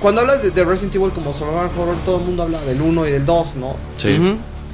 Cuando 0.00 0.20
hablas 0.20 0.42
de, 0.42 0.50
de 0.50 0.64
Resident 0.64 0.94
Evil 0.94 1.10
como 1.10 1.32
survival 1.32 1.68
horror, 1.78 1.96
todo 2.04 2.18
el 2.18 2.24
mundo 2.24 2.42
habla 2.42 2.60
del 2.62 2.80
1 2.80 3.06
y 3.08 3.12
del 3.12 3.24
2, 3.26 3.54
¿no? 3.56 3.76
Sí. 3.96 4.18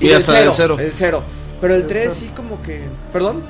Y, 0.00 0.08
Y, 0.08 0.12
hasta 0.12 0.32
cero, 0.32 0.50
el 0.50 0.54
cero. 0.56 0.76
El 0.80 0.92
0. 0.92 1.22
Pero 1.60 1.74
el 1.74 1.82
El 1.82 1.86
3 1.86 2.02
cero. 2.04 2.16
sí 2.18 2.30
como 2.36 2.60
que... 2.62 2.82
¿Perdón? 3.12 3.40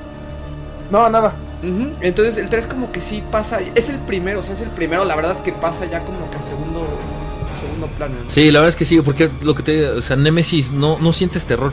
No, 0.91 1.09
nada. 1.09 1.33
Ujú, 1.63 1.93
Entonces 2.01 2.37
el 2.37 2.49
3 2.49 2.67
como 2.67 2.91
que 2.91 3.01
sí 3.01 3.23
pasa, 3.31 3.59
es 3.73 3.89
el 3.89 3.97
primero, 3.99 4.39
o 4.39 4.43
sea, 4.43 4.53
es 4.53 4.61
el 4.61 4.69
primero, 4.69 5.05
la 5.05 5.15
verdad 5.15 5.41
que 5.43 5.53
pasa 5.53 5.85
ya 5.85 6.01
como 6.01 6.29
que 6.29 6.37
a 6.37 6.41
segundo, 6.41 6.81
a 6.81 7.59
segundo 7.59 7.87
plano. 7.97 8.15
¿no? 8.23 8.29
Sí, 8.29 8.51
la 8.51 8.59
verdad 8.59 8.69
es 8.73 8.75
que 8.75 8.85
sí, 8.85 8.99
porque 9.01 9.29
lo 9.41 9.55
que 9.55 9.63
te, 9.63 9.87
o 9.87 10.01
sea, 10.01 10.15
Nemesis 10.17 10.71
no, 10.71 10.97
no 10.99 11.13
sientes 11.13 11.45
terror. 11.45 11.71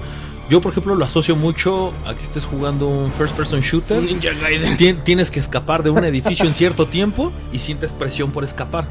Yo, 0.48 0.60
por 0.60 0.72
ejemplo, 0.72 0.94
lo 0.94 1.05
asocio 1.05 1.35
mucho 1.36 1.93
a 2.06 2.14
que 2.14 2.22
estés 2.22 2.47
jugando 2.47 2.86
un 2.89 3.12
first 3.12 3.36
person 3.36 3.60
shooter. 3.60 3.98
Un 3.98 4.06
Ninja 4.06 4.31
Gaiden. 4.40 4.77
Tien- 4.77 5.02
tienes 5.02 5.31
que 5.31 5.40
escapar 5.40 5.82
de 5.82 5.90
un 5.90 6.05
edificio 6.05 6.47
en 6.47 6.55
cierto 6.55 6.86
tiempo 6.86 7.32
y 7.52 7.59
sientes 7.59 7.93
presión 7.93 8.31
por 8.32 8.44
escapar. 8.44 8.86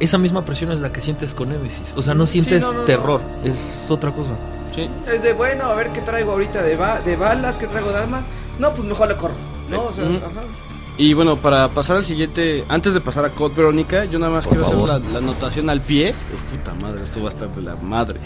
Esa 0.00 0.18
misma 0.18 0.44
presión 0.44 0.72
es 0.72 0.80
la 0.80 0.92
que 0.92 1.00
sientes 1.00 1.34
con 1.34 1.48
Nemesis. 1.50 1.92
O 1.96 2.02
sea, 2.02 2.14
no 2.14 2.26
sientes 2.26 2.62
no, 2.64 2.72
no, 2.72 2.78
no. 2.80 2.84
terror, 2.84 3.20
es 3.44 3.86
otra 3.90 4.10
cosa. 4.10 4.34
Sí. 4.74 4.88
Es 5.12 5.22
de, 5.22 5.32
bueno, 5.34 5.64
a 5.66 5.74
ver 5.74 5.90
qué 5.90 6.00
traigo 6.00 6.32
ahorita 6.32 6.62
de, 6.62 6.76
ba- 6.76 7.00
de 7.00 7.16
balas, 7.16 7.56
qué 7.58 7.66
traigo 7.68 7.90
de 7.90 7.98
armas. 7.98 8.24
No, 8.58 8.72
pues 8.72 8.84
mejor 8.88 9.08
le 9.08 9.16
corro, 9.16 9.34
¿no? 9.70 9.84
O 9.84 9.92
sea, 9.92 10.04
ajá. 10.04 10.42
Y 10.96 11.12
bueno, 11.14 11.36
para 11.36 11.68
pasar 11.68 11.96
al 11.96 12.04
siguiente, 12.04 12.64
antes 12.68 12.94
de 12.94 13.00
pasar 13.00 13.24
a 13.24 13.30
Code 13.30 13.54
Verónica, 13.56 14.04
yo 14.04 14.18
nada 14.18 14.32
más 14.32 14.46
Por 14.46 14.56
quiero 14.56 14.70
favor. 14.70 14.90
hacer 14.90 15.06
la, 15.06 15.12
la 15.12 15.18
anotación 15.18 15.70
al 15.70 15.80
pie. 15.80 16.14
Uf, 16.34 16.40
puta 16.56 16.74
madre, 16.74 17.02
esto 17.02 17.20
va 17.20 17.26
a 17.26 17.30
estar 17.30 17.48
de 17.48 17.62
la 17.62 17.76
madre. 17.76 18.18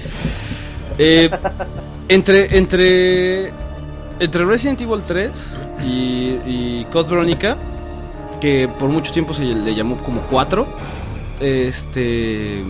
Eh, 0.99 1.31
entre, 2.09 2.59
entre, 2.59 3.53
entre 4.20 4.45
Resident 4.45 4.81
Evil 4.81 5.03
3 5.07 5.59
y, 5.85 5.89
y 6.47 6.86
Code 6.93 7.11
Verónica, 7.11 7.57
que 8.40 8.69
por 8.78 8.89
mucho 8.89 9.12
tiempo 9.12 9.32
se 9.35 9.45
le 9.45 9.74
llamó 9.74 9.97
como 9.99 10.20
4, 10.23 10.66
este, 11.40 12.62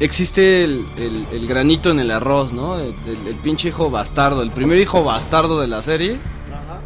existe 0.00 0.64
el, 0.64 0.84
el- 0.98 1.26
el 1.32 1.46
granito 1.46 1.90
en 1.90 2.00
el 2.00 2.10
arroz, 2.10 2.52
¿no? 2.52 2.78
El, 2.80 2.94
el- 3.06 3.28
el 3.28 3.34
pinche 3.42 3.68
hijo 3.68 3.90
bastardo, 3.90 4.42
el 4.42 4.50
primer 4.50 4.78
hijo 4.78 5.04
bastardo 5.04 5.60
de 5.60 5.68
la 5.68 5.82
serie. 5.82 6.18
Ajá. 6.52 6.80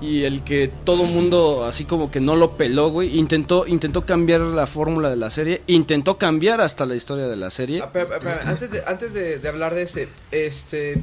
Y 0.00 0.24
el 0.24 0.42
que 0.42 0.70
todo 0.84 1.04
mundo 1.04 1.64
así 1.64 1.84
como 1.84 2.10
que 2.10 2.20
no 2.20 2.36
lo 2.36 2.56
peló, 2.58 2.90
güey. 2.90 3.18
Intentó, 3.18 3.66
intentó 3.66 4.04
cambiar 4.04 4.40
la 4.42 4.66
fórmula 4.66 5.08
de 5.08 5.16
la 5.16 5.30
serie. 5.30 5.62
Intentó 5.66 6.18
cambiar 6.18 6.60
hasta 6.60 6.84
la 6.84 6.94
historia 6.94 7.26
de 7.26 7.36
la 7.36 7.50
serie. 7.50 7.80
Ah, 7.80 7.86
espera, 7.86 8.04
espera, 8.16 8.32
espera, 8.34 8.50
Antes, 8.50 8.70
de, 8.70 8.82
antes 8.86 9.14
de, 9.14 9.38
de 9.38 9.48
hablar 9.48 9.74
de 9.74 9.82
ese, 9.82 10.08
este... 10.30 11.00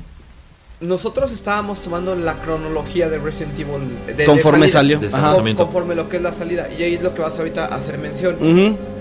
Nosotros 0.81 1.31
estábamos 1.31 1.79
tomando 1.81 2.15
la 2.15 2.41
cronología 2.41 3.07
de 3.07 3.19
Resident 3.19 3.53
Evil 3.59 4.15
de- 4.17 4.25
Conforme 4.25 4.67
salió. 4.67 4.97
De 4.97 5.07
Ajá. 5.07 5.17
Con- 5.17 5.25
lanzamiento. 5.27 5.63
conforme 5.65 5.93
lo 5.93 6.09
que 6.09 6.17
es 6.17 6.23
la 6.23 6.33
salida. 6.33 6.67
Y 6.75 6.81
ahí 6.81 6.95
es 6.95 7.03
lo 7.03 7.13
que 7.13 7.21
vas 7.21 7.37
ahorita 7.37 7.65
a 7.67 7.75
hacer 7.75 7.99
mención. 7.99 8.35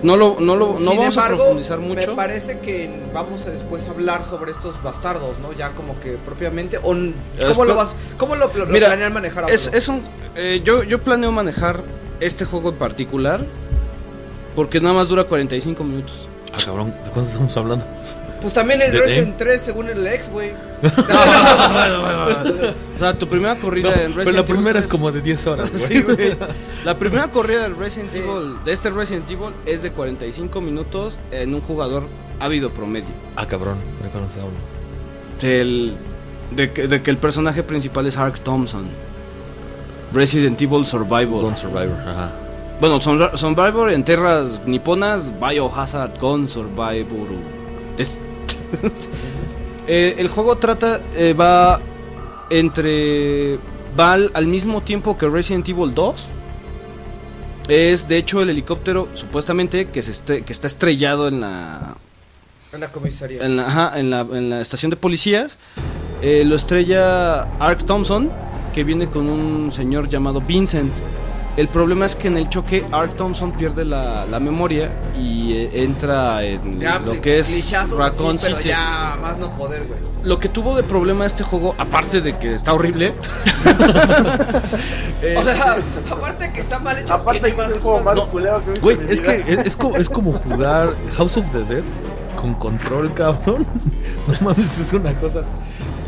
No 0.03 0.17
lo, 0.19 0.37
no 0.41 0.57
lo, 0.57 0.79
no 0.79 0.95
vamos 0.95 1.17
a 1.17 1.29
profundizar 1.29 1.79
Me 1.79 1.89
mucho. 1.89 2.15
parece 2.15 2.59
que 2.59 2.91
vamos 3.15 3.47
a 3.47 3.51
después 3.51 3.89
hablar 3.89 4.25
sobre 4.25 4.53
estos 4.53 4.83
bastardos, 4.83 5.39
¿no? 5.39 5.55
Ya 5.55 5.71
como 5.71 5.99
que 6.01 6.19
propiamente. 6.23 6.77
O, 6.77 6.83
¿Cómo 6.83 7.13
Después- 7.39 7.69
lo 7.69 7.75
vas? 7.77 7.97
¿Cómo 8.19 8.37
lo, 8.37 8.53
lo, 8.55 8.67
Mira, 8.67 8.89
planean 8.89 9.15
manejar? 9.15 9.51
Es, 9.51 9.63
Apolo? 9.69 9.79
es 9.79 9.89
un, 9.89 10.03
eh, 10.37 10.61
yo, 10.63 10.83
yo 10.83 11.01
planeo 11.01 11.33
manejar 11.33 11.83
este 12.21 12.45
juego 12.45 12.69
en 12.69 12.75
particular 12.77 13.43
porque 14.55 14.83
nada 14.83 14.95
más 14.97 15.09
dura 15.09 15.25
45 15.25 15.83
minutos. 15.83 16.29
Ah, 16.53 16.59
cabrón, 16.63 16.89
¿de 17.05 17.11
cuánto 17.11 17.31
estamos 17.31 17.57
hablando? 17.57 17.85
Pues 18.41 18.53
también 18.55 18.81
el 18.83 18.91
de- 18.93 19.01
Resident 19.01 19.37
3 19.37 19.61
según 19.63 19.89
el 19.89 20.07
ex, 20.07 20.31
güey. 20.31 20.53
O 22.97 22.99
sea, 22.99 23.19
tu 23.19 23.29
primera 23.29 23.57
corrida 23.57 23.91
en 23.91 24.15
Resident 24.15 24.17
pero 24.17 24.31
la 24.33 24.39
Evil 24.41 24.45
primera 24.55 24.79
es 24.79 24.87
3 24.87 24.91
como 24.93 25.13
de 25.13 25.21
10 25.21 25.47
horas, 25.47 25.71
güey. 25.77 25.83
Sí, 25.85 26.03
güey. 26.03 26.37
La 26.85 26.99
primera 26.99 27.29
corrida 27.31 27.63
del 27.63 27.77
Resident 27.77 28.13
Sí. 28.13 28.19
Evil, 28.19 28.57
de 28.65 28.73
este 28.73 28.91
Resident 28.91 29.31
Evil, 29.31 29.53
es 29.67 29.83
de 29.83 29.93
45 29.93 30.61
minutos 30.61 31.19
en 31.31 31.55
un 31.55 31.61
jugador 31.61 32.05
ávido 32.39 32.71
promedio. 32.71 33.09
Ah, 33.37 33.47
cabrón, 33.47 33.77
¿de 34.03 34.09
cuándo 34.09 34.31
se 34.33 34.41
habla? 34.41 34.59
El, 35.43 35.95
de, 36.51 36.71
que, 36.73 36.89
de 36.89 37.03
que 37.03 37.11
el 37.11 37.17
personaje 37.19 37.63
principal 37.63 38.07
es 38.07 38.17
Hark 38.17 38.41
Thompson. 38.41 38.87
Resident 40.13 40.61
Evil 40.61 40.85
Survival. 40.87 41.29
Gone 41.43 41.57
Survivor, 41.57 41.97
ajá. 42.01 42.31
Bueno, 42.81 43.01
Sur- 43.01 43.37
Survivor 43.39 43.91
en 43.93 44.05
tierras 44.05 44.63
niponas, 44.67 45.33
Biohazard 45.39 46.19
Gone 46.19 46.49
Survivor. 46.49 47.29
Es- 47.97 48.21
Eh, 49.87 50.15
el 50.19 50.29
juego 50.29 50.57
trata, 50.57 51.01
eh, 51.17 51.33
va 51.33 51.81
entre. 52.51 53.59
va 53.99 54.13
al, 54.13 54.31
al 54.35 54.47
mismo 54.47 54.83
tiempo 54.83 55.19
que 55.19 55.29
Resident 55.29 55.69
Evil 55.69 55.95
2. 55.95 56.31
Es 57.69 58.09
de 58.09 58.17
hecho 58.17 58.43
el 58.43 58.51
helicóptero 58.51 59.09
supuestamente 59.15 59.89
que, 59.89 60.03
se 60.03 60.13
estre- 60.13 60.45
que 60.45 60.53
está 60.53 60.67
estrellado 60.67 61.29
en 61.29 61.41
la, 61.41 61.95
En 62.73 62.81
la 62.81 62.89
comisaría. 62.93 63.45
en 63.45 63.57
la, 63.57 63.67
ajá, 63.67 63.99
en 63.99 64.11
la, 64.11 64.21
en 64.21 64.51
la 64.51 64.61
estación 64.61 64.91
de 64.91 64.97
policías. 64.97 65.59
Eh, 66.23 66.45
lo 66.45 66.57
estrella 66.57 67.43
Ark 67.59 67.85
Thompson, 67.87 68.31
que 68.75 68.85
viene 68.85 69.09
con 69.09 69.29
un 69.29 69.73
señor 69.73 70.09
llamado 70.09 70.41
Vincent. 70.41 70.93
El 71.57 71.69
problema 71.69 72.07
es 72.07 72.15
que 72.17 72.29
en 72.29 72.37
el 72.37 72.49
choque 72.49 72.87
Ark 72.93 73.17
Thompson 73.17 73.53
pierde 73.53 73.85
la, 73.85 74.25
la 74.25 74.39
memoria 74.41 74.91
y 75.19 75.53
eh, 75.55 75.71
entra 75.83 76.43
en 76.45 76.81
Ya, 76.81 76.99
lo 77.01 77.21
que 77.21 77.41
es 77.41 77.73
Raccoon 77.97 78.37
así, 78.37 78.47
pero 78.47 78.57
City. 78.59 78.69
ya 78.69 79.19
más 79.21 79.37
no 79.39 79.51
poder, 79.51 79.87
güey. 79.87 79.99
Lo 80.23 80.39
que 80.39 80.49
tuvo 80.49 80.77
de 80.77 80.83
problema 80.83 81.27
este 81.27 81.43
juego, 81.43 81.75
aparte 81.79 82.21
de 82.21 82.39
que 82.39 82.55
está 82.55 82.73
horrible, 82.73 83.15
O 85.37 85.43
sea, 85.43 85.77
aparte 86.11 86.53
que 86.53 86.61
está 86.61 86.79
mal 86.79 86.97
hecho, 86.99 87.13
Aparte 87.13 87.41
que 87.41 87.49
es 87.49 87.57
más 87.57 87.73
juego 87.73 88.01
más 88.01 88.17
no, 88.17 88.29
culero 88.31 88.63
que 88.65 88.81
Güey, 88.81 88.99
es 89.09 89.21
que 89.21 89.37
es, 89.47 89.59
es 89.67 89.77
como, 89.77 89.97
es 89.97 90.09
como 90.09 90.33
jugar 90.33 90.95
House 91.17 91.37
of 91.37 91.45
the 91.53 91.63
Dead 91.75 91.83
con 92.37 92.55
control, 92.55 93.13
cabrón. 93.15 93.67
No 94.27 94.35
mames, 94.49 94.79
es 94.79 94.93
una 94.93 95.13
cosa 95.15 95.43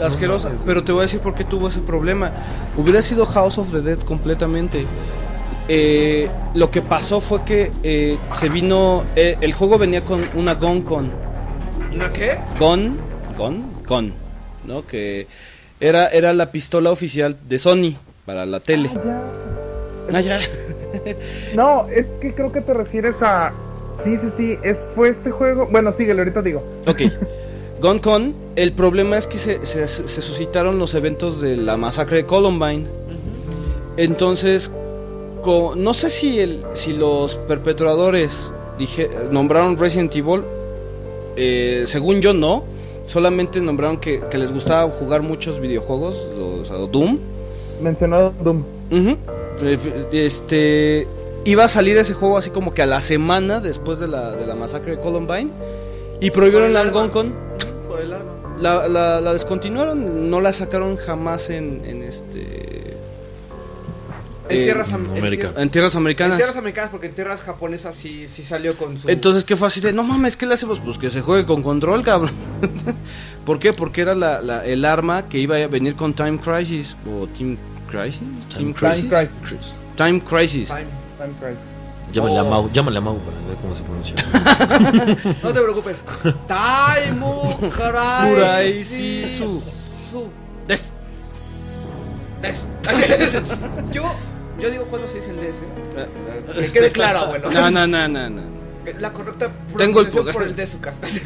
asquerosa. 0.03 0.51
No 0.51 0.61
pero 0.65 0.83
te 0.83 0.93
voy 0.93 1.01
a 1.01 1.03
decir 1.03 1.21
por 1.21 1.35
qué 1.35 1.45
tuvo 1.45 1.69
ese 1.69 1.81
problema. 1.81 2.31
Hubiera 2.77 3.03
sido 3.03 3.27
House 3.27 3.59
of 3.59 3.71
the 3.71 3.81
Dead 3.83 3.99
completamente. 3.99 4.87
Eh, 5.69 6.29
lo 6.55 6.71
que 6.71 6.83
pasó 6.83 7.21
fue 7.21 7.45
que 7.45 7.71
eh, 7.83 8.19
se 8.35 8.49
vino. 8.49 9.05
eh, 9.17 9.37
el 9.41 9.53
juego 9.53 9.79
venía 9.79 10.05
con 10.05 10.29
una 10.35 10.55
Gun 10.55 10.83
Con. 10.83 11.11
¿Una 11.95 12.13
qué? 12.13 12.39
Gun, 12.59 12.97
Gun, 13.37 13.65
Gun, 13.87 14.13
¿no? 14.67 14.87
Que 14.87 15.27
era, 15.81 16.09
era 16.09 16.33
la 16.33 16.51
pistola 16.51 16.91
oficial 16.91 17.37
de 17.49 17.59
Sony 17.59 17.95
para 18.27 18.45
la 18.47 18.61
tele. 18.61 18.91
Ah, 20.13 20.21
ya. 20.21 20.39
No, 21.55 21.89
es 21.89 22.05
que 22.21 22.35
creo 22.35 22.53
que 22.53 22.61
te 22.61 22.75
refieres 22.75 23.17
a. 23.23 23.53
Sí, 24.05 24.17
sí, 24.19 24.29
sí, 24.37 24.59
es, 24.63 24.87
fue 24.95 25.09
este 25.09 25.31
juego. 25.31 25.67
Bueno, 25.71 25.91
síguele, 25.93 26.21
ahorita 26.21 26.43
digo. 26.43 26.63
Ok. 26.87 27.03
GonCon, 27.81 28.35
el 28.57 28.73
problema 28.73 29.17
es 29.17 29.27
que 29.27 29.39
se, 29.39 29.65
se- 29.65 29.89
se 29.89 30.23
suscitaron 30.23 30.79
los 30.79 30.95
eventos 30.95 31.41
de 31.41 31.57
la 31.57 31.77
masacre 31.79 32.19
de 32.19 32.27
Columbine. 32.27 32.87
Entonces, 33.97 34.71
no 35.77 35.95
sé 35.95 36.11
si, 36.11 36.41
el, 36.41 36.65
si 36.75 36.93
los 36.93 37.37
perpetradores 37.37 38.51
dije, 38.79 39.11
nombraron 39.31 39.77
Resident 39.77 40.15
Evil. 40.15 40.43
eh, 41.37 41.85
según 41.87 42.21
yo, 42.21 42.33
no. 42.35 42.65
Solamente 43.07 43.61
nombraron 43.61 43.99
que, 43.99 44.21
que 44.31 44.39
les 44.39 44.53
gustaba 44.53 44.91
jugar 44.93 45.23
muchos 45.23 45.59
videojuegos, 45.59 46.27
los, 46.39 46.71
o 46.71 46.87
Doom. 46.87 47.19
Mencionado 47.83 48.33
Doom. 48.43 48.63
Este 50.13 51.07
iba 51.45 51.65
a 51.65 51.69
salir 51.69 51.97
ese 51.99 52.15
juego 52.15 52.39
así 52.39 52.51
como 52.51 52.73
que 52.73 52.83
a 52.83 52.87
la 52.87 53.01
semana 53.01 53.59
después 53.61 53.99
de 53.99 54.07
la, 54.07 54.31
de 54.37 54.47
la 54.47 54.55
masacre 54.55 54.97
de 54.97 55.03
Columbine 55.03 55.51
y 56.21 56.31
prohibieron 56.31 56.73
la 56.73 56.83
el 56.83 56.89
arma. 56.89 57.01
GonCon. 57.01 57.35
Por 57.89 58.01
el 58.01 58.13
arma. 58.13 58.31
La, 58.61 58.87
la, 58.87 59.21
la 59.21 59.33
descontinuaron, 59.33 60.31
no 60.31 60.41
la 60.41 60.53
sacaron 60.53 60.97
jamás 60.97 61.51
en, 61.51 61.83
en 61.85 62.03
este 62.03 62.72
En 64.53 64.61
eh, 64.61 64.65
tierras 64.65 64.89
en 64.93 64.95
América. 65.07 65.51
tier- 65.53 65.63
en 65.63 65.71
tierras 65.71 65.95
En 65.95 65.99
americanas. 65.99 66.37
tierras 66.37 66.57
americanas, 66.57 66.91
porque 66.91 67.07
en 67.09 67.15
tierras 67.15 67.43
japonesas 67.43 67.95
sí, 67.95 68.27
sí 68.29 68.45
salió 68.45 68.77
con 68.77 68.99
su. 68.99 69.09
Entonces, 69.09 69.45
¿qué 69.45 69.57
fue 69.57 69.69
así 69.69 69.81
de, 69.81 69.93
no 69.93 70.03
mames, 70.03 70.37
¿qué 70.37 70.47
le 70.47 70.55
hacemos? 70.55 70.81
Pues 70.81 70.99
que 70.99 71.11
se 71.11 71.21
juegue 71.21 71.45
con 71.47 71.63
control, 71.63 72.03
cabrón. 72.03 72.33
¿Por 73.47 73.59
qué? 73.59 73.73
Porque 73.73 74.01
era 74.03 74.15
la, 74.15 74.41
la- 74.43 74.65
el 74.65 74.85
arma 74.85 75.29
que 75.29 75.39
iba 75.39 75.57
a 75.57 75.67
venir 75.67 75.97
con 75.97 76.15
Time 76.15 76.39
Crisis. 76.39 76.97
¿O 77.07 77.27
Team 77.27 77.57
Crisis? 77.91 78.21
Team 78.57 78.73
Crisis. 78.73 79.09
Time 79.09 79.29
Time 79.97 80.21
Crisis. 80.21 80.69
Time. 80.69 80.85
Time 81.19 81.35
Crisis. 81.41 81.59
Llámale 82.13 82.39
a 82.39 82.43
Oh. 82.45 82.51
Mau, 82.51 82.71
llámale 82.73 82.99
a 82.99 83.01
Mau 83.01 83.19
para 83.19 83.37
ver 83.49 83.57
cómo 83.63 83.75
se 83.75 83.83
pronuncia. 83.85 84.15
No 85.43 85.53
te 85.53 85.61
preocupes. 85.63 86.05
Taimu 86.47 87.59
Crisis. 87.71 89.39
Su. 89.39 89.63
Su. 90.11 90.29
Des- 90.69 90.93
Des. 92.43 92.67
Yo, 93.93 94.03
yo 94.63 94.71
digo 94.71 94.85
cuando 94.87 95.07
se 95.09 95.17
dice 95.17 95.31
el 95.31 95.37
DS. 95.41 95.63
Que 96.61 96.73
quede 96.73 96.91
claro, 96.91 97.19
abuelo. 97.21 97.51
No, 97.51 97.71
no, 97.71 97.87
no, 97.87 98.09
no, 98.09 98.31
no. 98.31 98.43
La 98.99 99.13
correcta 99.13 99.51
Tengo 99.77 100.01
el 100.01 100.09
por 100.09 100.43
el 100.43 100.57
de 100.57 100.67
su 100.67 100.81
casa. 100.81 101.07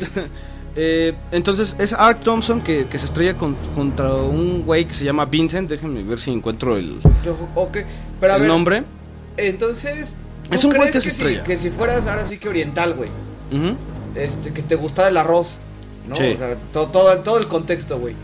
Eh, 0.79 1.15
entonces 1.33 1.75
es 1.79 1.95
Art 1.95 2.23
Thompson 2.23 2.61
que, 2.61 2.87
que 2.87 2.99
se 2.99 3.07
estrella 3.07 3.35
con- 3.39 3.57
contra 3.75 4.13
un 4.13 4.63
güey 4.63 4.85
que 4.87 4.93
se 4.93 5.07
llama 5.07 5.25
Vincent. 5.25 5.71
Déjenme 5.71 6.03
ver 6.03 6.21
si 6.21 6.31
encuentro 6.31 6.77
el, 6.77 7.01
Yo, 7.25 7.35
ok, 7.55 7.79
pero 8.21 8.35
a 8.35 8.37
el 8.37 8.43
ver, 8.43 8.49
nombre. 8.51 8.85
entonces. 9.39 10.15
¿tú 10.47 10.55
Es 10.55 10.65
un 10.65 10.73
güey 10.73 10.91
crees 10.91 10.93
que 10.97 11.01
se 11.01 11.11
si- 11.11 11.17
estrella. 11.23 11.43
que 11.45 11.57
si 11.57 11.71
fueras 11.71 12.07
ahora 12.07 12.27
sí 12.27 12.37
que 12.37 12.51
oriental, 12.51 12.93
güey. 12.93 13.09
Este, 14.17 14.53
que 14.53 14.63
te 14.63 14.75
gustara 14.75 15.09
el 15.09 15.17
arroz. 15.17 15.57
¿no? 16.09 16.15
Sí. 16.15 16.33
O 16.35 16.39
sea, 16.39 16.57
todo, 16.75 16.89
todo, 16.89 17.19
todo 17.21 17.39
el 17.39 17.49
contexto, 17.49 17.99
güey. 17.99 18.15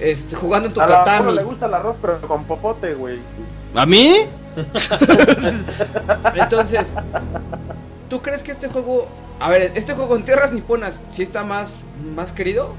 Este, 0.00 0.34
jugando 0.34 0.66
en 0.68 0.74
tu 0.74 0.80
A 0.80 0.88
la 0.88 1.04
tatami. 1.04 1.26
morra 1.26 1.32
le 1.36 1.44
gusta 1.44 1.66
el 1.66 1.74
arroz, 1.74 1.96
pero 2.02 2.20
con 2.22 2.42
popote, 2.44 2.94
güey. 2.94 3.20
¿A 3.72 3.86
mí? 3.86 4.14
Entonces, 6.34 6.94
¿tú 8.08 8.22
crees 8.22 8.42
que 8.42 8.52
este 8.52 8.68
juego, 8.68 9.08
a 9.40 9.48
ver, 9.50 9.72
este 9.74 9.94
juego 9.94 10.16
en 10.16 10.24
tierras 10.24 10.52
niponas 10.52 11.00
sí 11.10 11.22
está 11.22 11.44
más, 11.44 11.80
más 12.14 12.32
querido? 12.32 12.74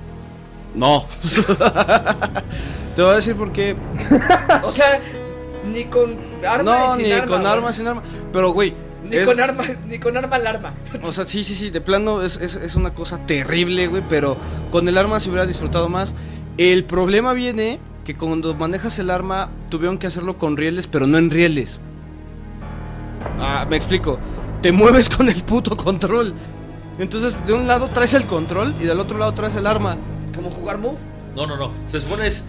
No. 0.74 1.06
Te 2.96 3.02
voy 3.02 3.12
a 3.12 3.16
decir 3.16 3.36
por 3.36 3.52
qué. 3.52 3.76
O 4.64 4.72
sea, 4.72 5.00
ni 5.72 5.86
con 5.86 6.16
arma 6.48 6.64
No, 6.90 6.96
sin 6.96 7.06
ni 7.06 7.12
arma, 7.12 7.28
con 7.28 7.42
güey. 7.42 7.52
arma, 7.54 7.74
sin 7.74 7.88
arma. 7.88 8.04
Pero, 8.34 8.52
güey. 8.52 8.74
Ni 9.04 9.18
es- 9.18 9.28
con 9.28 9.40
arma, 9.40 9.64
ni 9.88 10.00
con 10.00 10.18
arma 10.18 10.36
al 10.36 10.48
arma. 10.48 10.74
O 11.04 11.12
sea, 11.12 11.26
sí, 11.26 11.44
sí, 11.44 11.56
sí, 11.56 11.70
de 11.70 11.80
plano 11.82 12.24
es, 12.24 12.38
es, 12.38 12.56
es 12.56 12.76
una 12.76 12.94
cosa 12.94 13.20
terrible, 13.26 13.88
güey, 13.88 14.04
pero 14.10 14.36
con 14.72 14.88
el 14.90 14.98
arma 14.98 15.20
se 15.20 15.30
hubiera 15.30 15.46
disfrutado 15.46 15.88
más. 15.90 16.16
El 16.58 16.86
problema 16.86 17.34
viene 17.34 17.80
que 18.06 18.16
cuando 18.16 18.54
manejas 18.56 18.98
el 19.00 19.10
arma 19.10 19.50
tuvieron 19.70 19.98
que 19.98 20.08
hacerlo 20.08 20.38
con 20.38 20.56
rieles, 20.56 20.88
pero 20.88 21.08
no 21.08 21.18
en 21.18 21.30
rieles. 21.32 21.80
Ah, 23.40 23.66
me 23.70 23.76
explico. 23.76 24.20
Te 24.62 24.72
mueves 24.72 25.10
con 25.10 25.28
el 25.28 25.42
puto 25.44 25.76
control. 25.76 26.34
Entonces, 27.00 27.46
de 27.46 27.54
un 27.54 27.68
lado 27.68 27.90
traes 27.90 28.14
el 28.14 28.26
control 28.26 28.74
y 28.80 28.86
del 28.86 29.00
otro 29.00 29.18
lado 29.18 29.34
traes 29.34 29.56
el 29.56 29.68
arma. 29.68 29.98
Como 30.36 30.50
jugar 30.52 30.78
Move. 30.78 30.98
No, 31.36 31.46
no, 31.48 31.58
no. 31.58 31.72
Se 31.88 32.00
supone 32.00 32.28
es. 32.28 32.46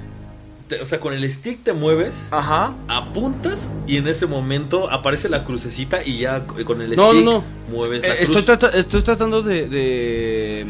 te- 0.68 0.80
o 0.80 0.86
sea, 0.86 0.98
con 1.00 1.12
el 1.14 1.30
stick 1.32 1.62
te 1.62 1.72
mueves, 1.72 2.26
Ajá. 2.32 2.74
apuntas 2.88 3.70
y 3.86 3.96
en 3.98 4.08
ese 4.08 4.26
momento 4.26 4.90
aparece 4.90 5.28
la 5.28 5.44
crucecita 5.44 6.04
y 6.04 6.18
ya 6.18 6.44
con 6.44 6.82
el 6.82 6.96
No, 6.96 7.10
stick 7.12 7.24
no, 7.24 7.32
no. 7.34 7.44
mueves 7.72 8.02
la 8.02 8.14
Eh, 8.14 8.16
estoy, 8.20 8.42
cruz. 8.42 8.46
trata- 8.46 8.76
estoy 8.76 9.02
tratando 9.02 9.42
de 9.42 9.68
de, 9.68 10.66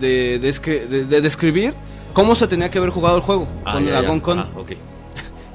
de- 0.00 0.38
de 1.06 1.20
describir 1.22 1.72
cómo 2.14 2.34
se 2.34 2.46
tenía 2.48 2.70
que 2.70 2.78
haber 2.78 2.90
jugado 2.90 3.16
el 3.16 3.22
juego 3.22 3.46
Ah, 3.66 3.74
con 3.74 3.84
ya, 3.86 3.98
el 3.98 4.02
ya. 4.02 4.22
Con. 4.22 4.38
Ah, 4.38 4.48
ok. 4.56 4.72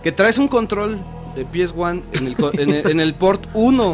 Que 0.04 0.12
traes 0.12 0.38
un 0.38 0.48
control 0.48 1.00
de 1.36 1.46
PS1 1.48 2.04
en 2.14 2.28
el, 2.28 2.36
co- 2.36 2.52
en 2.58 2.70
el, 2.70 2.88
en 2.90 3.00
el 3.00 3.14
port 3.16 3.48
1 3.54 3.92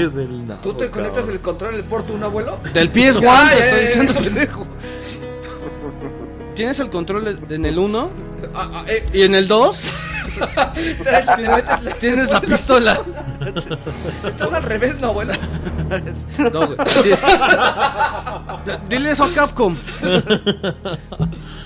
¿Tú 0.62 0.74
te 0.74 0.90
conectas 0.92 1.28
el 1.30 1.40
control 1.40 1.76
del 1.76 1.84
porto 1.86 2.14
un 2.14 2.24
abuelo? 2.24 2.58
del 2.74 2.92
PS1, 2.92 3.22
Ya, 3.22 3.50
te 3.58 3.64
estoy 3.66 3.82
diciendo, 3.82 4.14
pendejo. 4.14 4.68
Tienes 6.56 6.80
el 6.80 6.90
control 6.90 7.40
en 7.50 7.66
el 7.66 7.78
1 7.78 8.10
Ah, 8.54 8.70
ah, 8.74 8.86
eh, 8.88 9.08
y 9.14 9.22
en 9.24 9.36
el 9.36 9.48
2 9.48 9.76
traes- 9.76 9.92
te 10.36 11.50
metes 11.50 11.82
la- 11.84 11.92
tienes 12.00 12.30
la 12.30 12.42
pistola. 12.42 13.00
Estás 14.28 14.54
al 14.54 14.64
revés, 14.64 15.00
no, 15.02 15.08
abuelo. 15.08 15.34
No, 16.54 16.68
güey, 16.68 16.78
así 16.80 17.12
es. 17.12 17.22
D- 18.66 18.80
Dile 18.90 19.12
eso 19.12 19.24
a 19.26 19.32
Capcom. 19.34 19.76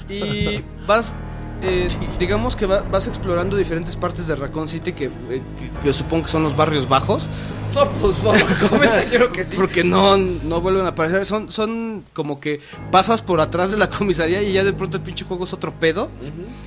Y 0.10 0.64
vas, 0.88 1.14
eh, 1.62 1.88
digamos 2.18 2.56
que 2.56 2.66
va- 2.66 2.82
vas 2.82 3.08
explorando 3.08 3.56
diferentes 3.56 3.96
partes 3.96 4.28
de 4.28 4.36
Raccoon 4.36 4.68
City 4.68 4.94
que, 4.94 5.06
eh, 5.06 5.12
que- 5.58 5.70
que 5.84 5.94
supongo 5.94 6.24
que 6.24 6.30
son 6.30 6.44
los 6.44 6.56
barrios 6.56 6.88
bajos. 6.90 7.28
No, 7.74 7.88
pues, 8.02 8.18
comenta, 8.70 9.04
yo 9.06 9.10
creo 9.12 9.32
que 9.32 9.44
sí. 9.44 9.56
Porque 9.56 9.84
no, 9.84 10.18
no 10.18 10.62
vuelven 10.62 10.86
a 10.86 10.90
aparecer. 10.90 11.26
Son, 11.26 11.52
son 11.52 12.04
como 12.14 12.40
que 12.40 12.60
pasas 12.92 13.22
por 13.22 13.40
atrás 13.42 13.72
de 13.72 13.78
la 13.78 13.90
comisaría 13.98 14.42
y 14.42 14.54
ya 14.54 14.64
de 14.64 14.74
pronto 14.74 14.98
el 14.98 15.04
pinche 15.04 15.26
juego 15.26 15.46
es 15.46 15.54
otro 15.54 15.74
pedo. 15.74 16.10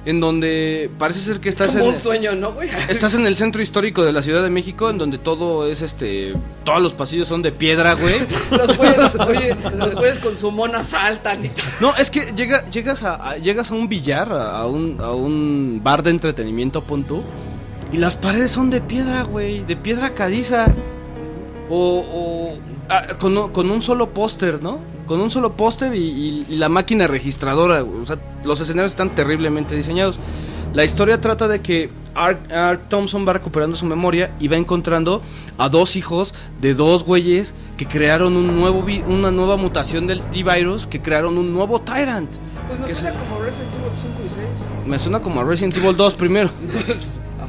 En 0.04 0.20
donde 0.20 0.90
parece 0.98 1.20
ser 1.20 1.40
que 1.40 1.48
estás 1.48 1.72
Como 1.72 1.84
en, 1.84 1.90
un 1.94 1.98
sueño, 2.00 2.34
¿no, 2.34 2.52
güey? 2.52 2.68
estás 2.88 3.14
en 3.14 3.26
el 3.26 3.36
centro 3.36 3.62
histórico 3.62 4.04
de 4.04 4.12
la 4.12 4.22
Ciudad 4.22 4.42
de 4.42 4.50
México, 4.50 4.90
en 4.90 4.98
donde 4.98 5.18
todo 5.18 5.66
es 5.66 5.82
este. 5.82 6.34
Todos 6.64 6.80
los 6.82 6.94
pasillos 6.94 7.28
son 7.28 7.42
de 7.42 7.52
piedra, 7.52 7.94
güey. 7.94 8.16
Los 8.50 8.76
güeyes, 8.76 9.14
oye, 9.16 9.56
los 9.76 9.94
güeyes 9.94 10.18
con 10.20 10.36
su 10.36 10.50
mona 10.52 10.82
saltan 10.84 11.44
y 11.44 11.48
todo. 11.48 11.64
No, 11.80 11.96
es 11.96 12.10
que 12.10 12.32
llega, 12.36 12.68
llegas, 12.70 13.02
a, 13.02 13.30
a- 13.30 13.36
llegas 13.38 13.70
a 13.70 13.74
un 13.74 13.88
billar, 13.88 14.32
a, 14.32 14.58
a 14.58 14.66
un, 14.66 14.98
a 15.00 15.10
un 15.12 15.80
bar 15.82 16.02
de 16.02 16.10
entretenimiento, 16.10 16.82
pon 16.82 17.02
tú, 17.04 17.22
y 17.92 17.98
las 17.98 18.16
paredes 18.16 18.50
son 18.50 18.70
de 18.70 18.80
piedra, 18.80 19.22
güey, 19.22 19.64
de 19.64 19.76
piedra 19.76 20.10
caliza. 20.14 20.66
O, 21.70 22.04
o, 22.12 22.56
ah, 22.90 23.06
con, 23.18 23.36
un- 23.38 23.50
con 23.50 23.70
un 23.70 23.80
solo 23.82 24.10
póster, 24.10 24.62
¿no? 24.62 24.78
Con 25.06 25.20
un 25.20 25.30
solo 25.30 25.52
póster 25.54 25.94
y, 25.94 25.98
y- 26.04 26.46
y 26.48 26.56
la 26.56 26.68
máquina 26.68 27.06
registradora, 27.06 27.80
güey. 27.82 28.00
O 28.02 28.06
sea, 28.06 28.18
los 28.44 28.60
escenarios 28.60 28.92
están 28.92 29.14
terriblemente 29.14 29.74
diseñados. 29.76 30.18
La 30.74 30.84
historia 30.84 31.20
trata 31.20 31.48
de 31.48 31.60
que 31.60 31.90
Art, 32.14 32.40
Thompson 32.88 33.26
va 33.26 33.32
recuperando 33.34 33.74
su 33.76 33.84
memoria 33.86 34.30
y 34.40 34.48
va 34.48 34.56
encontrando 34.56 35.22
a 35.58 35.68
dos 35.70 35.96
hijos 35.96 36.34
de 36.60 36.74
dos 36.74 37.04
güeyes 37.04 37.54
que 37.78 37.86
crearon 37.86 38.36
un 38.36 38.58
nuevo 38.58 38.82
vi- 38.82 39.02
una 39.06 39.30
nueva 39.30 39.56
mutación 39.56 40.06
del 40.06 40.22
T-Virus, 40.22 40.86
que 40.86 41.00
crearon 41.02 41.36
un 41.38 41.52
nuevo 41.54 41.80
Tyrant. 41.80 42.30
Pues 42.68 42.80
me 42.80 42.86
¿Qué 42.86 42.94
suena 42.94 43.16
como 43.18 43.40
Resident 43.40 43.74
Evil 43.74 43.92
5 43.96 44.22
y 44.26 44.28
6. 44.28 44.38
Me 44.86 44.98
suena 44.98 45.20
como 45.20 45.40
a 45.40 45.44
Resident 45.44 45.76
Evil 45.76 45.96
2 45.96 46.14
primero. 46.16 46.50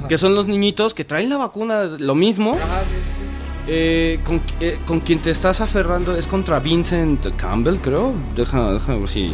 que 0.08 0.18
son 0.18 0.36
los 0.36 0.48
niñitos 0.48 0.94
que 0.94 1.04
traen 1.04 1.30
la 1.30 1.38
vacuna, 1.38 1.84
lo 1.84 2.16
mismo. 2.16 2.54
Ajá, 2.56 2.82
sí, 2.82 2.96
sí. 2.96 3.24
Eh, 3.66 4.20
con, 4.26 4.42
eh, 4.60 4.78
con 4.86 5.00
quien 5.00 5.20
te 5.20 5.32
estás 5.32 5.62
aferrando 5.62 6.18
es 6.18 6.28
contra 6.28 6.60
Vincent 6.60 7.28
Campbell, 7.38 7.78
creo. 7.78 8.14
Deja, 8.36 8.74
déjame 8.74 9.00
ver 9.00 9.10
si 9.10 9.32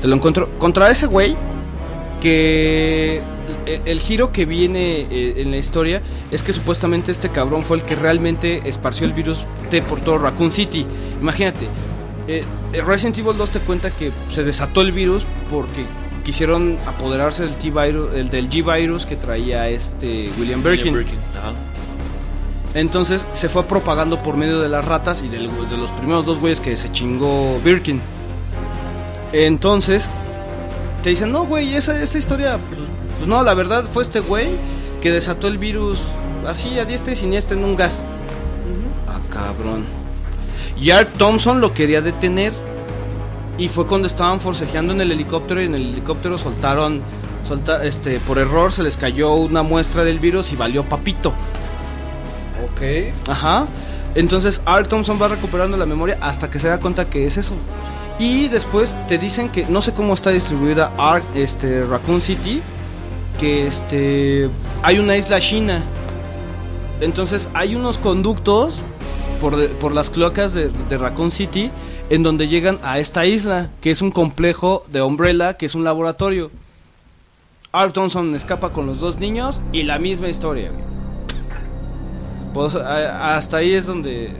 te 0.00 0.08
lo 0.08 0.14
encuentro. 0.14 0.48
Contra 0.58 0.90
ese 0.90 1.06
güey 1.06 1.36
que 2.20 3.20
el, 3.66 3.82
el 3.84 3.98
giro 4.00 4.30
que 4.30 4.44
viene 4.44 5.06
eh, 5.10 5.34
en 5.38 5.50
la 5.50 5.56
historia 5.56 6.00
es 6.30 6.42
que 6.42 6.52
supuestamente 6.52 7.10
este 7.10 7.30
cabrón 7.30 7.64
fue 7.64 7.78
el 7.78 7.82
que 7.82 7.96
realmente 7.96 8.62
esparció 8.66 9.06
el 9.06 9.12
virus 9.12 9.44
de 9.70 9.82
por 9.82 10.00
todo 10.00 10.18
Raccoon 10.18 10.52
City. 10.52 10.86
Imagínate, 11.20 11.66
eh, 12.28 12.44
Resident 12.86 13.18
Evil 13.18 13.36
2 13.36 13.50
te 13.50 13.60
cuenta 13.60 13.90
que 13.90 14.12
se 14.28 14.44
desató 14.44 14.82
el 14.82 14.92
virus 14.92 15.26
porque 15.50 15.86
quisieron 16.22 16.76
apoderarse 16.86 17.44
del 17.44 17.56
T-virus, 17.56 18.14
el 18.14 18.30
del 18.30 18.48
G-virus 18.48 19.06
que 19.06 19.16
traía 19.16 19.68
este 19.68 20.30
William 20.38 20.62
Birkin. 20.62 20.94
William 20.94 20.94
Birkin, 20.94 21.18
ajá. 21.38 21.52
Entonces 22.74 23.26
se 23.32 23.48
fue 23.48 23.64
propagando 23.64 24.22
por 24.22 24.36
medio 24.36 24.60
de 24.60 24.68
las 24.68 24.84
ratas 24.84 25.22
y 25.24 25.28
del- 25.28 25.50
de 25.68 25.76
los 25.76 25.90
primeros 25.92 26.24
dos 26.24 26.38
güeyes 26.38 26.60
que 26.60 26.76
se 26.76 26.90
chingó 26.92 27.58
Birkin. 27.64 28.00
Entonces 29.32 30.08
te 31.02 31.10
dicen, 31.10 31.32
no, 31.32 31.46
güey, 31.46 31.74
esa, 31.74 32.00
esa 32.00 32.18
historia, 32.18 32.58
pues, 32.68 32.80
pues 33.18 33.28
no, 33.28 33.42
la 33.42 33.54
verdad 33.54 33.84
fue 33.84 34.02
este 34.02 34.20
güey 34.20 34.48
que 35.00 35.10
desató 35.10 35.48
el 35.48 35.58
virus 35.58 36.00
así 36.46 36.78
a 36.78 36.84
diestra 36.84 37.12
y 37.12 37.16
siniestra 37.16 37.56
en 37.56 37.64
un 37.64 37.76
gas. 37.76 38.02
Ah, 39.08 39.18
cabrón. 39.30 39.84
Y 40.78 40.90
Art 40.90 41.10
Thompson 41.16 41.60
lo 41.60 41.72
quería 41.72 42.00
detener. 42.00 42.52
Y 43.60 43.68
fue 43.68 43.86
cuando 43.86 44.06
estaban 44.08 44.40
forcejeando 44.40 44.94
en 44.94 45.02
el 45.02 45.12
helicóptero 45.12 45.60
y 45.60 45.66
en 45.66 45.74
el 45.74 45.90
helicóptero 45.90 46.38
soltaron, 46.38 47.02
solta, 47.46 47.84
este, 47.84 48.18
por 48.18 48.38
error 48.38 48.72
se 48.72 48.82
les 48.82 48.96
cayó 48.96 49.34
una 49.34 49.62
muestra 49.62 50.02
del 50.02 50.18
virus 50.18 50.50
y 50.52 50.56
valió 50.56 50.82
papito. 50.82 51.34
Ok. 52.72 53.12
Ajá. 53.28 53.66
Entonces 54.14 54.62
Art 54.64 54.88
Thompson 54.88 55.18
va 55.20 55.28
recuperando 55.28 55.76
la 55.76 55.84
memoria 55.84 56.16
hasta 56.22 56.50
que 56.50 56.58
se 56.58 56.68
da 56.68 56.78
cuenta 56.78 57.10
que 57.10 57.26
es 57.26 57.36
eso. 57.36 57.52
Y 58.18 58.48
después 58.48 58.94
te 59.08 59.18
dicen 59.18 59.50
que 59.50 59.66
no 59.66 59.82
sé 59.82 59.92
cómo 59.92 60.14
está 60.14 60.30
distribuida 60.30 60.90
Ark, 60.96 61.24
este, 61.34 61.84
Raccoon 61.84 62.22
City, 62.22 62.62
que 63.38 63.66
este 63.66 64.48
hay 64.82 64.98
una 64.98 65.18
isla 65.18 65.38
china. 65.38 65.84
Entonces 67.02 67.50
hay 67.52 67.74
unos 67.74 67.98
conductos 67.98 68.86
por, 69.40 69.68
por 69.76 69.92
las 69.92 70.10
cloacas 70.10 70.54
de, 70.54 70.70
de 70.88 70.98
Raccoon 70.98 71.30
City 71.30 71.70
en 72.10 72.22
donde 72.22 72.48
llegan 72.48 72.78
a 72.82 72.98
esta 72.98 73.24
isla, 73.26 73.70
que 73.80 73.90
es 73.90 74.02
un 74.02 74.10
complejo 74.10 74.82
de 74.92 75.02
Umbrella, 75.02 75.54
que 75.54 75.66
es 75.66 75.74
un 75.74 75.84
laboratorio. 75.84 76.50
Art 77.72 77.94
Thompson 77.94 78.34
escapa 78.34 78.72
con 78.72 78.86
los 78.86 78.98
dos 79.00 79.18
niños 79.18 79.60
y 79.72 79.84
la 79.84 79.98
misma 79.98 80.28
historia. 80.28 80.72
Pues, 82.52 82.74
a- 82.74 83.36
hasta 83.36 83.58
ahí 83.58 83.72
es 83.74 83.86
donde... 83.86 84.32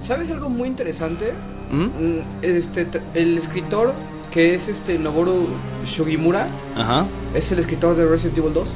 ¿Sabes 0.00 0.30
algo 0.30 0.48
muy 0.48 0.68
interesante? 0.68 1.32
¿Mm? 1.70 1.82
Mm, 1.84 2.20
Este, 2.42 2.86
el 3.14 3.36
escritor 3.38 3.92
que 4.30 4.54
es 4.54 4.68
este 4.68 4.98
Noboru 4.98 5.48
Shugimura 5.84 6.46
Ajá. 6.76 7.04
es 7.34 7.52
el 7.52 7.58
escritor 7.58 7.94
de 7.96 8.06
Resident 8.06 8.38
Evil 8.38 8.54
2. 8.54 8.68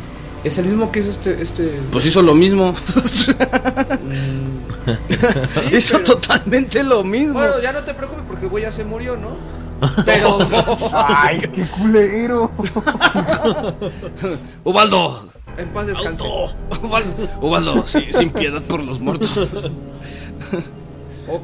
Es 0.46 0.58
el 0.58 0.66
mismo 0.66 0.92
que 0.92 1.00
hizo 1.00 1.10
este 1.10 1.42
este 1.42 1.80
Pues 1.90 2.06
hizo 2.06 2.22
lo 2.22 2.34
mismo. 2.36 2.72
mm, 2.72 2.74
sí, 5.48 5.60
hizo 5.76 5.94
pero- 5.98 6.04
totalmente 6.04 6.84
lo 6.84 7.02
mismo. 7.02 7.32
Bueno, 7.34 7.60
ya 7.60 7.72
no 7.72 7.80
te 7.80 7.92
preocupes 7.92 8.22
porque 8.28 8.44
el 8.44 8.50
güey 8.50 8.62
ya 8.62 8.70
se 8.70 8.84
murió, 8.84 9.16
¿no? 9.16 9.30
Pero 10.04 10.38
Ay, 10.94 11.38
qué 11.40 11.66
culero. 11.66 12.52
Ubaldo. 14.64 15.28
en 15.58 15.68
paz 15.70 15.88
descanse. 15.88 16.22
Ubaldo, 16.80 17.10
Ubaldo, 17.40 17.84
sí, 17.86 18.06
sin 18.10 18.30
piedad 18.30 18.62
por 18.62 18.84
los 18.84 19.00
muertos. 19.00 19.50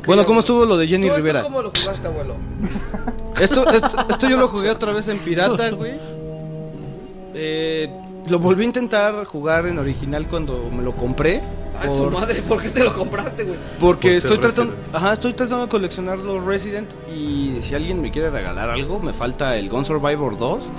Bueno, 0.06 0.24
¿cómo 0.24 0.38
estuvo 0.40 0.64
lo 0.64 0.76
de 0.76 0.86
Jenny 0.86 1.08
¿Tú 1.08 1.14
esto 1.14 1.16
Rivera? 1.16 1.42
¿Cómo 1.42 1.60
lo 1.60 1.70
jugaste, 1.70 2.06
abuelo? 2.06 2.36
Esto, 3.40 3.68
esto, 3.68 4.06
esto 4.08 4.28
yo 4.28 4.36
lo 4.36 4.46
jugué 4.46 4.70
otra 4.70 4.92
vez 4.92 5.08
en 5.08 5.18
pirata, 5.18 5.70
güey. 5.70 5.94
Eh, 7.34 7.90
lo 8.28 8.38
volví 8.38 8.62
a 8.62 8.66
intentar 8.66 9.24
jugar 9.24 9.66
en 9.66 9.78
original 9.78 10.26
cuando 10.28 10.70
me 10.74 10.82
lo 10.82 10.96
compré. 10.96 11.40
Ay, 11.80 11.88
su 11.88 12.10
madre, 12.10 12.42
¿por 12.42 12.62
qué 12.62 12.68
te 12.68 12.84
lo 12.84 12.92
compraste, 12.92 13.44
güey? 13.44 13.58
porque 13.80 14.08
Por 14.08 14.16
estoy 14.18 14.38
tratando, 14.38 14.74
Resident. 14.74 14.94
ajá, 14.96 15.12
estoy 15.14 15.32
tratando 15.32 15.62
de 15.64 15.68
coleccionar 15.68 16.18
los 16.18 16.44
Resident 16.44 16.90
y 17.12 17.58
si 17.62 17.74
alguien 17.74 18.00
me 18.00 18.12
quiere 18.12 18.30
regalar 18.30 18.70
algo, 18.70 19.00
me 19.00 19.12
falta 19.12 19.56
el 19.56 19.68
Gun 19.68 19.84
Survivor 19.84 20.38
2 20.38 20.72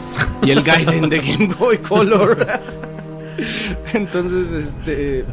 y 0.44 0.52
el 0.52 0.61
Gaiden 0.61 1.10
de 1.10 1.20
Game 1.20 1.49
Boy 1.60 1.80
Color. 1.80 2.48
Entonces, 3.94 4.52
este, 4.52 5.26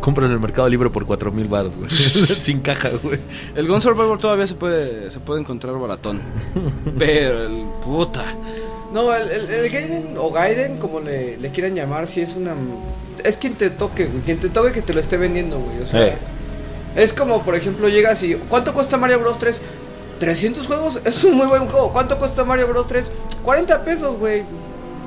Compra 0.00 0.26
en 0.26 0.32
el 0.32 0.40
Mercado 0.40 0.68
Libre 0.68 0.88
por 0.88 1.04
4 1.04 1.30
mil 1.32 1.48
baros, 1.48 1.76
güey. 1.76 1.90
Sin 1.90 2.60
caja, 2.60 2.90
güey. 3.02 3.18
el 3.54 3.66
Gun 3.68 3.80
Survivor 3.80 4.18
todavía 4.18 4.46
se 4.46 4.54
puede 4.54 5.10
se 5.10 5.20
puede 5.20 5.40
encontrar 5.40 5.78
baratón. 5.78 6.20
Pero 6.96 7.44
el 7.46 7.64
puta. 7.84 8.24
No, 8.92 9.14
el, 9.14 9.30
el, 9.30 9.50
el 9.50 9.70
Gaiden 9.70 10.14
o 10.18 10.30
Gaiden, 10.30 10.76
como 10.78 11.00
le, 11.00 11.36
le 11.38 11.50
quieran 11.50 11.74
llamar, 11.74 12.06
si 12.06 12.20
es 12.20 12.36
una... 12.36 12.54
Es 13.24 13.36
quien 13.36 13.54
te 13.54 13.70
toque, 13.70 14.06
güey. 14.06 14.22
Quien 14.22 14.38
te 14.38 14.48
toque 14.48 14.72
que 14.72 14.82
te 14.82 14.92
lo 14.92 15.00
esté 15.00 15.16
vendiendo, 15.16 15.58
güey. 15.58 15.80
O 15.80 15.86
sea, 15.86 16.08
Eh. 16.08 16.16
es 16.96 17.12
como, 17.12 17.42
por 17.42 17.54
ejemplo, 17.54 17.88
llegas 17.88 18.22
y... 18.22 18.34
¿Cuánto 18.34 18.74
cuesta 18.74 18.96
Mario 18.98 19.20
Bros 19.20 19.38
3? 19.38 19.60
300 20.18 20.66
juegos. 20.66 21.00
Es 21.04 21.24
un 21.24 21.34
muy 21.36 21.46
buen 21.46 21.66
juego. 21.66 21.92
¿Cuánto 21.92 22.18
cuesta 22.18 22.44
Mario 22.44 22.68
Bros 22.68 22.86
3? 22.86 23.10
40 23.42 23.84
pesos, 23.84 24.18
güey. 24.18 24.42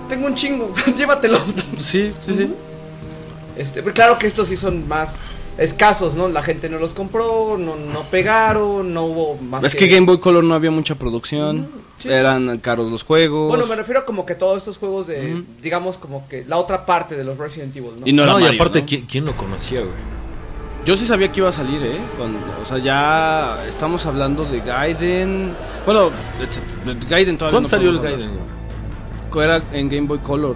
Tengo 0.09 0.27
un 0.27 0.35
chingo. 0.35 0.73
Llévatelo. 0.97 1.37
Sí, 1.77 2.11
sí, 2.25 2.33
sí. 2.35 2.53
Este, 3.55 3.81
pero 3.81 3.93
claro 3.93 4.17
que 4.19 4.27
estos 4.27 4.47
sí 4.49 4.55
son 4.55 4.87
más 4.87 5.13
escasos, 5.57 6.15
¿no? 6.15 6.27
La 6.27 6.41
gente 6.43 6.69
no 6.69 6.77
los 6.79 6.93
compró, 6.93 7.57
no, 7.57 7.75
no 7.75 8.01
pegaron, 8.11 8.93
no 8.93 9.03
hubo 9.03 9.35
más 9.37 9.63
Es 9.63 9.75
que 9.75 9.87
Game 9.87 10.05
Boy 10.05 10.19
Color 10.19 10.43
no 10.43 10.53
había 10.53 10.71
mucha 10.71 10.95
producción, 10.95 11.67
sí. 11.99 12.09
eran 12.09 12.57
caros 12.59 12.91
los 12.91 13.03
juegos. 13.03 13.49
Bueno, 13.49 13.65
me 13.67 13.75
refiero 13.75 14.05
como 14.05 14.25
que 14.25 14.35
todos 14.35 14.57
estos 14.57 14.77
juegos 14.77 15.07
de, 15.07 15.43
digamos, 15.61 15.97
como 15.97 16.27
que 16.27 16.43
la 16.45 16.57
otra 16.57 16.85
parte 16.85 17.15
de 17.15 17.23
los 17.23 17.37
Resident 17.37 17.75
Evil, 17.75 17.91
¿no? 17.99 18.07
y 18.07 18.13
no 18.13 18.23
era 18.23 18.33
No, 18.33 18.39
y 18.39 18.47
aparte, 18.55 18.81
¿no? 18.81 18.85
¿quién, 18.85 19.05
quién 19.05 19.25
lo 19.25 19.35
conocía, 19.35 19.79
güey? 19.79 20.15
Yo 20.85 20.95
sí 20.95 21.05
sabía 21.05 21.31
que 21.31 21.39
iba 21.39 21.49
a 21.49 21.53
salir, 21.53 21.81
¿eh? 21.83 21.97
Cuando, 22.15 22.37
o 22.61 22.65
sea, 22.65 22.77
ya 22.77 23.57
estamos 23.67 24.05
hablando 24.05 24.45
de 24.45 24.59
Gaiden. 24.61 25.51
Bueno, 25.83 26.11
de- 26.85 26.93
de 26.93 27.07
Gaiden 27.07 27.37
todavía 27.39 27.55
¿Cuándo 27.55 27.61
no 27.61 27.67
salió 27.69 27.89
el 27.89 27.99
Gaiden, 27.99 28.29
hablar. 29.33 29.59
Era 29.59 29.77
en 29.77 29.89
Game 29.89 30.07
Boy 30.07 30.19
Color. 30.19 30.55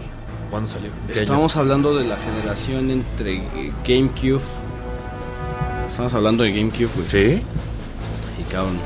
¿Cuándo 0.51 0.69
salió? 0.69 0.89
Estamos 1.09 1.55
hablando 1.57 1.95
de 1.95 2.05
la 2.05 2.15
generación 2.17 2.91
entre 2.91 3.37
eh, 3.37 3.71
GameCube. 3.87 4.39
Estamos 5.89 6.13
hablando 6.13 6.43
de 6.43 6.51
GameCube, 6.51 6.89
güey. 6.95 7.05
¿Sí? 7.05 7.41
Y 8.39 8.43
cabrón. 8.51 8.77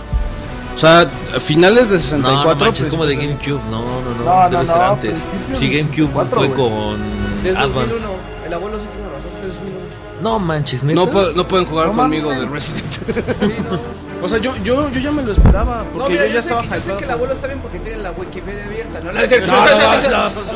O 0.73 0.77
sea, 0.77 1.07
finales 1.39 1.89
de 1.89 1.95
No, 1.97 2.01
64. 2.01 2.55
no 2.55 2.65
manches, 2.65 2.89
como 2.89 3.05
de 3.05 3.15
GameCube. 3.15 3.59
No, 3.69 3.81
no, 3.81 4.15
no, 4.17 4.23
No, 4.25 4.43
no, 4.43 4.49
debe 4.49 4.65
ser 4.67 4.77
no, 4.77 4.83
antes. 4.83 5.23
principios 5.23 5.59
Sí, 5.59 5.67
GameCube 5.69 6.07
64, 6.07 6.39
fue 6.39 6.53
con 6.53 6.99
Desde 7.43 7.57
Advance. 7.59 7.89
2001. 8.01 8.13
El 8.47 8.53
abuelo 8.53 8.77
sí 8.79 8.85
tiene 8.93 9.07
razón, 9.09 9.31
desde 9.43 9.47
2001. 9.59 9.79
No 10.23 10.39
manches, 10.39 10.83
¿neta? 10.83 10.95
No, 11.05 11.31
no 11.33 11.47
pueden 11.47 11.65
jugar 11.67 11.87
No 11.87 11.93
conmigo 11.93 12.31
de 12.31 12.45
Resident. 12.47 12.91
Sí, 12.91 13.53
no. 13.69 14.03
O 14.23 14.29
sea, 14.29 14.37
yo, 14.37 14.55
yo, 14.63 14.89
yo 14.89 15.01
ya 15.01 15.11
me 15.11 15.21
lo 15.21 15.33
esperaba. 15.33 15.83
Porque 15.83 15.97
No, 15.99 16.07
mira, 16.09 16.21
yo 16.23 16.29
yo, 16.29 16.35
ya 16.35 16.41
sé 16.41 16.47
estaba 16.47 16.61
que, 16.61 16.67
yo 16.69 16.73
sé 16.75 16.79
hypeado 16.79 16.97
que 16.97 17.03
el 17.03 17.11
abuelo 17.11 17.33
está 17.33 17.47
bien 17.47 17.59
porque 17.59 17.79
tiene 17.79 17.97
la 18.01 18.11
Wikipedia 18.11 18.65
abierta, 18.65 19.01
¿no? 19.01 19.11
No, 19.11 19.19
es 19.19 19.27
cierto. 19.27 19.51
No, 19.51 19.65
no, 19.65 20.29
no. 20.29 20.53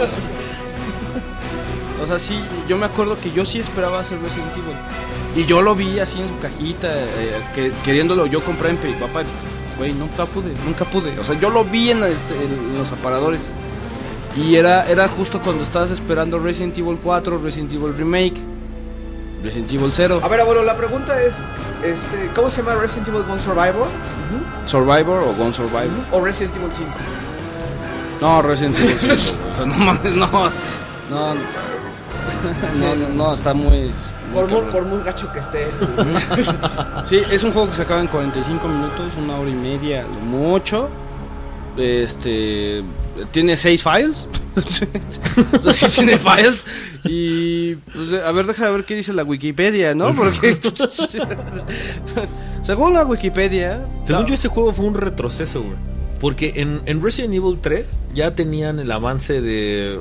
O 2.02 2.08
sea, 2.08 2.18
sí, 2.18 2.40
yo 2.70 2.78
me 2.78 2.86
acuerdo 2.86 3.18
que 3.20 3.30
yo 3.32 3.44
sí 3.46 3.60
esperaba 3.60 4.00
hacer 4.00 4.20
Resident 4.22 4.54
Evil. 4.54 4.74
Y 5.38 5.46
yo 5.46 5.62
lo 5.62 5.76
vi 5.76 6.00
así 6.00 6.20
en 6.20 6.28
su 6.28 6.40
cajita, 6.40 6.88
eh, 6.92 7.44
que, 7.54 7.72
queriéndolo 7.84 8.26
yo 8.26 8.44
comprar 8.44 8.72
en 8.72 8.78
Papá. 8.96 9.22
Güey, 9.78 9.94
nunca 9.94 10.26
pude, 10.26 10.52
nunca 10.66 10.84
pude. 10.84 11.18
O 11.20 11.24
sea, 11.24 11.40
yo 11.40 11.52
lo 11.52 11.64
vi 11.64 11.92
en, 11.92 12.02
este, 12.04 12.34
en 12.34 12.76
los 12.76 12.92
aparadores. 12.92 13.52
Y 14.36 14.56
era, 14.56 14.90
era 14.90 15.08
justo 15.08 15.40
cuando 15.40 15.62
estabas 15.62 15.92
esperando 15.92 16.40
Resident 16.40 16.76
Evil 16.80 16.98
4, 17.04 17.40
Resident 17.40 17.72
Evil 17.72 17.94
Remake, 17.96 18.42
Resident 19.44 19.72
Evil 19.72 19.92
0, 19.94 20.22
A 20.24 20.28
ver, 20.28 20.42
abuelo, 20.42 20.64
la 20.64 20.76
pregunta 20.76 21.22
es, 21.22 21.38
este, 21.84 22.32
¿cómo 22.36 22.50
se 22.50 22.64
llama 22.64 22.74
Resident 22.74 23.10
Evil 23.10 23.22
Gone 23.22 23.40
Survivor? 23.40 23.88
Survivor 24.66 25.22
o 25.22 25.34
Gone 25.36 25.54
Survivor. 25.54 26.06
¿O 26.14 26.20
Resident 26.20 26.56
Evil 26.56 26.72
5? 26.74 26.90
No, 28.22 28.42
Resident 28.42 28.76
Evil 28.80 28.98
5. 29.00 29.14
o 29.14 29.56
sea, 29.56 29.66
no 29.68 29.76
mames, 29.76 30.14
no. 30.14 30.28
No, 31.12 31.36
no, 32.80 32.96
no, 32.96 33.10
no, 33.10 33.34
está 33.36 33.54
muy. 33.54 33.92
Por 34.34 34.48
muy, 34.50 34.60
cabrón. 34.62 34.72
por 34.72 34.86
muy 34.86 35.04
gacho 35.04 35.32
que 35.32 35.40
esté. 35.40 35.68
Sí, 37.06 37.22
es 37.32 37.44
un 37.44 37.52
juego 37.54 37.70
que 37.70 37.76
se 37.76 37.84
acaba 37.84 38.02
en 38.02 38.08
45 38.08 38.68
minutos, 38.68 39.14
una 39.24 39.38
hora 39.38 39.50
y 39.50 39.54
media, 39.54 40.02
lo 40.04 40.20
mucho. 40.20 40.90
Este. 41.78 42.84
Tiene 43.32 43.56
6 43.56 43.84
files. 43.84 44.28
o 44.56 44.62
sea, 45.72 45.90
sí 45.92 46.02
tiene 46.04 46.18
files. 46.18 46.66
Y. 47.06 47.76
Pues, 47.76 48.14
a 48.26 48.32
ver, 48.32 48.48
deja 48.48 48.66
de 48.66 48.72
ver 48.72 48.86
qué 48.86 48.96
dice 48.96 49.14
la 49.14 49.24
Wikipedia, 49.24 49.94
¿no? 49.96 50.14
Porque. 50.16 50.58
según 52.64 52.94
la 52.94 53.06
Wikipedia. 53.06 53.86
Según 54.04 54.24
la- 54.24 54.28
yo, 54.28 54.34
ese 54.34 54.48
juego 54.48 54.74
fue 54.74 54.86
un 54.86 54.96
retroceso, 54.96 55.62
güey. 55.62 55.76
Porque 56.20 56.54
en, 56.56 56.82
en 56.86 57.04
Resident 57.04 57.34
Evil 57.34 57.60
3 57.62 58.00
ya 58.16 58.32
tenían 58.32 58.80
el 58.80 58.92
avance 58.92 59.40
de 59.42 60.00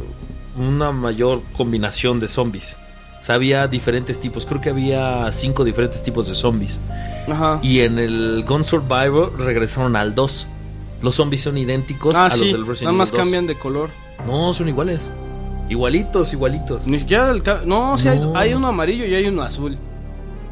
una 0.56 0.92
mayor 0.92 1.42
combinación 1.56 2.20
de 2.20 2.28
zombies. 2.28 2.78
O 3.26 3.28
sea, 3.28 3.34
había 3.34 3.66
diferentes 3.66 4.20
tipos. 4.20 4.46
Creo 4.46 4.60
que 4.60 4.70
había 4.70 5.32
cinco 5.32 5.64
diferentes 5.64 6.00
tipos 6.00 6.28
de 6.28 6.36
zombies. 6.36 6.78
Ajá. 7.28 7.58
Y 7.60 7.80
en 7.80 7.98
el 7.98 8.44
Gun 8.46 8.62
Survivor 8.62 9.36
regresaron 9.36 9.96
al 9.96 10.14
2. 10.14 10.46
Los 11.02 11.16
zombies 11.16 11.42
son 11.42 11.58
idénticos 11.58 12.14
ah, 12.14 12.26
a 12.26 12.30
sí, 12.30 12.38
los 12.44 12.52
del 12.52 12.60
Resident 12.68 12.82
nada 12.84 12.98
más 12.98 13.08
Evil 13.08 13.18
2. 13.18 13.24
cambian 13.24 13.46
de 13.48 13.58
color. 13.58 13.90
No, 14.28 14.52
son 14.52 14.68
iguales. 14.68 15.00
Igualitos, 15.68 16.32
igualitos. 16.34 16.86
Ni 16.86 17.00
siquiera 17.00 17.28
el 17.32 17.42
No, 17.66 17.98
sí, 17.98 18.06
No. 18.06 18.32
Hay, 18.36 18.50
hay 18.50 18.54
uno 18.54 18.68
amarillo 18.68 19.04
y 19.04 19.16
hay 19.16 19.26
uno 19.26 19.42
azul. 19.42 19.76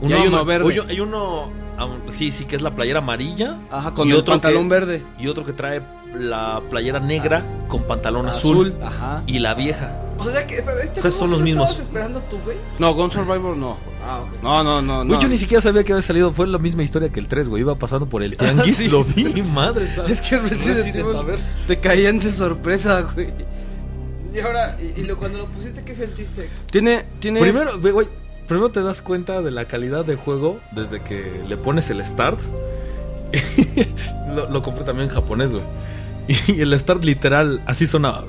Y 0.03 0.13
hay 0.13 0.27
uno 0.27 0.45
verde. 0.45 0.65
Oye, 0.67 0.83
hay 0.89 0.99
uno. 0.99 1.53
ah, 1.79 1.87
Sí, 2.09 2.33
sí, 2.33 2.45
que 2.45 2.57
es 2.57 2.63
la 2.63 2.75
playera 2.75 2.99
amarilla. 2.99 3.57
Ajá, 3.71 3.95
con 3.95 4.09
y 4.09 4.11
el 4.11 4.17
otro 4.17 4.35
pantalón 4.35 4.65
que- 4.65 4.69
verde. 4.69 5.03
Y 5.21 5.29
otro 5.29 5.45
que 5.45 5.53
trae 5.53 5.81
la 6.19 6.63
playera 6.71 7.01
negra 7.01 7.45
con 7.69 7.83
pantalón 7.85 8.29
azul. 8.29 8.75
Ajá. 8.83 9.23
Y 9.27 9.39
la 9.39 9.55
vieja. 9.55 10.01
O 10.19 10.31
sea, 10.31 10.47
que 10.47 10.63
pero 10.63 10.79
este 10.79 11.01
O 11.01 11.03
sea, 11.03 11.11
son 11.11 11.31
los 11.31 11.41
lo 11.41 11.45
mismos. 11.45 11.79
esperando 11.79 12.21
tú, 12.23 12.39
güey? 12.45 12.57
No, 12.79 12.95
Gun 12.95 13.11
Survivor 13.11 13.57
no. 13.57 13.77
Ah, 14.07 14.21
ok. 14.21 14.43
No, 14.43 14.63
no, 14.63 14.81
no. 14.81 14.97
Güey, 14.99 15.09
no. 15.09 15.21
yo 15.21 15.29
ni 15.29 15.37
siquiera 15.39 15.61
sabía 15.61 15.83
que 15.83 15.93
había 15.93 16.03
salido. 16.03 16.33
Fue 16.33 16.47
la 16.47 16.59
misma 16.59 16.83
historia 16.85 17.09
que 17.09 17.19
el 17.19 17.27
3, 17.27 17.49
güey. 17.49 17.63
Iba 17.63 17.75
pasando 17.77 18.07
por 18.09 18.23
el 18.23 18.37
tianguis. 18.37 18.77
Sí. 18.77 18.89
Lo 18.89 19.03
vi, 19.05 19.43
madre. 19.43 19.87
Es 20.09 20.21
que 20.21 20.39
Resident, 20.39 20.95
Evil 20.95 21.17
a 21.17 21.23
ver. 21.23 21.39
te 21.67 21.79
caían 21.81 22.21
de 22.21 22.31
sorpresa, 22.31 23.03
güey. 23.15 23.29
Y 24.33 24.41
ahora, 24.41 24.79
y, 24.81 25.01
y 25.01 25.05
lo, 25.05 25.17
cuando 25.17 25.39
lo 25.39 25.47
pusiste, 25.47 25.83
¿qué 25.83 25.95
sentiste? 25.95 26.49
Tiene, 26.71 27.05
tiene. 27.21 27.41
Primero, 27.41 27.79
güey, 27.81 27.93
güey, 27.93 28.07
primero 28.47 28.71
te 28.71 28.83
das 28.83 29.01
cuenta 29.03 29.43
de 29.43 29.51
la 29.51 29.65
calidad 29.67 30.05
de 30.05 30.17
juego 30.17 30.59
desde 30.73 31.01
que 31.03 31.43
le 31.49 31.57
pones 31.57 31.91
el 31.91 32.05
start. 32.05 32.41
lo, 34.35 34.49
lo 34.49 34.63
compré 34.63 34.85
también 34.85 35.09
en 35.09 35.15
japonés, 35.15 35.53
güey. 35.53 35.63
Y 36.49 36.61
el 36.61 36.79
start 36.79 37.05
literal, 37.05 37.63
así 37.67 37.87
sonaba. 37.87 38.25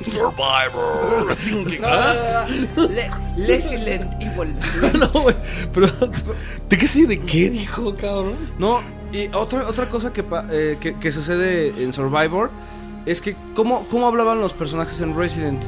Survivor. 0.00 1.30
Así 1.30 1.64
que, 1.64 1.78
No, 1.78 1.86
¿ah? 1.88 2.46
no, 2.76 2.82
no, 2.82 2.88
no. 2.88 2.94
Le, 3.36 3.46
Resident 3.46 4.12
Evil. 4.22 4.54
No, 4.98 5.08
güey. 5.22 5.34
Pero, 5.72 5.88
¿de 6.68 6.78
qué 6.78 6.88
sí? 6.88 7.06
¿De 7.06 7.20
qué 7.20 7.50
dijo, 7.50 7.94
cabrón? 7.96 8.34
No, 8.58 8.80
y 9.12 9.28
otra, 9.34 9.68
otra 9.68 9.88
cosa 9.88 10.12
que, 10.12 10.22
pa- 10.22 10.46
eh, 10.50 10.78
que, 10.80 10.94
que 10.98 11.12
sucede 11.12 11.68
en 11.82 11.92
Survivor 11.92 12.50
es 13.06 13.20
que 13.20 13.36
cómo, 13.54 13.86
cómo 13.88 14.06
hablaban 14.06 14.40
los 14.40 14.52
personajes 14.52 15.00
en 15.00 15.16
Resident. 15.16 15.62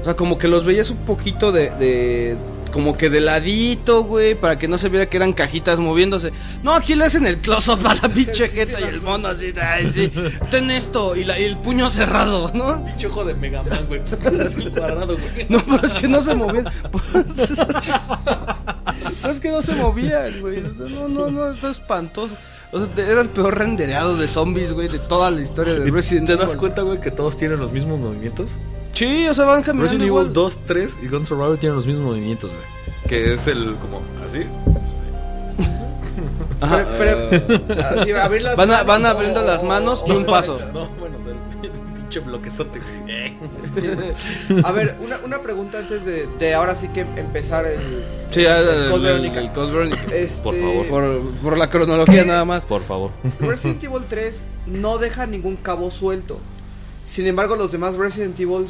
O 0.00 0.04
sea, 0.04 0.14
como 0.14 0.38
que 0.38 0.48
los 0.48 0.64
veías 0.64 0.90
un 0.90 0.98
poquito 0.98 1.52
de... 1.52 1.70
de- 1.70 2.36
como 2.76 2.94
que 2.94 3.08
de 3.08 3.22
ladito, 3.22 4.04
güey, 4.04 4.34
para 4.34 4.58
que 4.58 4.68
no 4.68 4.76
se 4.76 4.90
viera 4.90 5.06
que 5.06 5.16
eran 5.16 5.32
cajitas 5.32 5.80
moviéndose. 5.80 6.30
No, 6.62 6.74
aquí 6.74 6.94
le 6.94 7.06
hacen 7.06 7.24
el 7.24 7.38
close-up 7.38 7.78
a 7.86 7.94
la 7.94 8.12
pinche 8.12 8.48
jeta 8.48 8.78
y 8.78 8.84
el 8.84 9.00
mono 9.00 9.28
así, 9.28 9.50
ay, 9.58 9.90
sí, 9.90 10.12
ten 10.50 10.70
esto, 10.70 11.16
y, 11.16 11.24
la- 11.24 11.40
y 11.40 11.44
el 11.44 11.56
puño 11.56 11.88
cerrado, 11.88 12.50
¿no? 12.52 12.84
Pinche 12.84 13.06
ojo 13.06 13.24
de 13.24 13.32
Mega 13.32 13.62
Man, 13.62 13.86
güey. 13.88 14.02
Así 14.46 14.66
cuadrado, 14.70 15.16
güey. 15.16 15.46
No, 15.48 15.64
pero 15.64 15.86
es 15.86 15.94
que 15.94 16.06
no 16.06 16.20
se 16.20 16.34
movían. 16.34 16.64
No, 19.22 19.24
es 19.30 19.40
que 19.40 19.50
no 19.50 19.62
se 19.62 19.74
movían, 19.74 20.38
güey. 20.42 20.60
No, 20.60 21.08
no, 21.08 21.30
no, 21.30 21.50
está 21.50 21.70
espantoso. 21.70 22.36
O 22.72 22.78
sea, 22.78 22.88
era 23.10 23.22
el 23.22 23.30
peor 23.30 23.56
rendereado 23.56 24.18
de 24.18 24.28
zombies, 24.28 24.74
güey, 24.74 24.88
de 24.88 24.98
toda 24.98 25.30
la 25.30 25.40
historia 25.40 25.72
de 25.74 25.90
Resident 25.90 26.26
¿Te 26.26 26.34
Evil. 26.34 26.44
das 26.46 26.56
cuenta, 26.56 26.82
güey, 26.82 27.00
que 27.00 27.10
todos 27.10 27.38
tienen 27.38 27.58
los 27.58 27.72
mismos 27.72 27.98
movimientos? 27.98 28.48
Sí, 28.96 29.28
o 29.28 29.34
sea, 29.34 29.44
van 29.44 29.62
caminando 29.62 29.82
Resident 29.92 30.06
igual. 30.06 30.24
Evil 30.24 30.32
2, 30.32 30.58
3 30.66 30.96
y 31.02 31.08
Gun 31.08 31.26
Survivor 31.26 31.58
tienen 31.58 31.76
los 31.76 31.86
mismos 31.86 32.06
movimientos, 32.06 32.50
güey. 32.50 32.62
Que 33.08 33.34
es 33.34 33.46
el 33.46 33.76
como 33.76 34.00
así. 34.26 34.40
Ajá, 36.60 36.86
Pero- 36.98 37.28
Así, 38.00 38.12
abrir 38.12 38.42
las 38.42 38.56
Van 38.56 38.70
a- 38.70 38.72
manos, 38.72 38.86
van 38.86 39.06
abriendo 39.06 39.42
las 39.42 39.62
manos 39.62 40.02
y 40.06 40.10
un 40.12 40.24
paso. 40.26 40.58
No, 40.72 40.88
bueno, 40.98 41.16
el 41.62 41.70
pinche 41.94 42.20
bloquezote, 42.20 42.80
güey. 42.80 43.12
Eh. 43.28 43.36
Sí, 43.78 43.90
sí. 44.48 44.56
A 44.64 44.72
ver, 44.72 44.96
una, 45.04 45.18
una 45.24 45.38
pregunta 45.40 45.78
antes 45.78 46.04
de, 46.06 46.26
de 46.38 46.54
ahora 46.54 46.74
sí 46.74 46.88
que 46.88 47.00
empezar 47.02 47.66
el. 47.66 47.78
sí, 48.30 48.40
el 48.40 48.46
el, 48.68 48.90
Code 48.90 49.38
el- 49.38 49.52
Code. 49.52 49.90
Este, 50.12 50.42
Por 50.42 50.56
favor. 50.58 50.86
Por, 50.88 51.20
por 51.42 51.58
la 51.58 51.68
cronología 51.68 52.22
¿Qué? 52.22 52.28
nada 52.28 52.44
más. 52.46 52.64
Por 52.64 52.82
favor. 52.82 53.10
Resident 53.40 53.84
Evil 53.84 54.04
3 54.08 54.42
no 54.66 54.96
deja 54.98 55.26
ningún 55.26 55.56
cabo 55.56 55.90
suelto. 55.90 56.38
Sin 57.06 57.26
embargo, 57.26 57.56
los 57.56 57.72
demás 57.72 57.94
Resident 57.96 58.38
Evil 58.40 58.66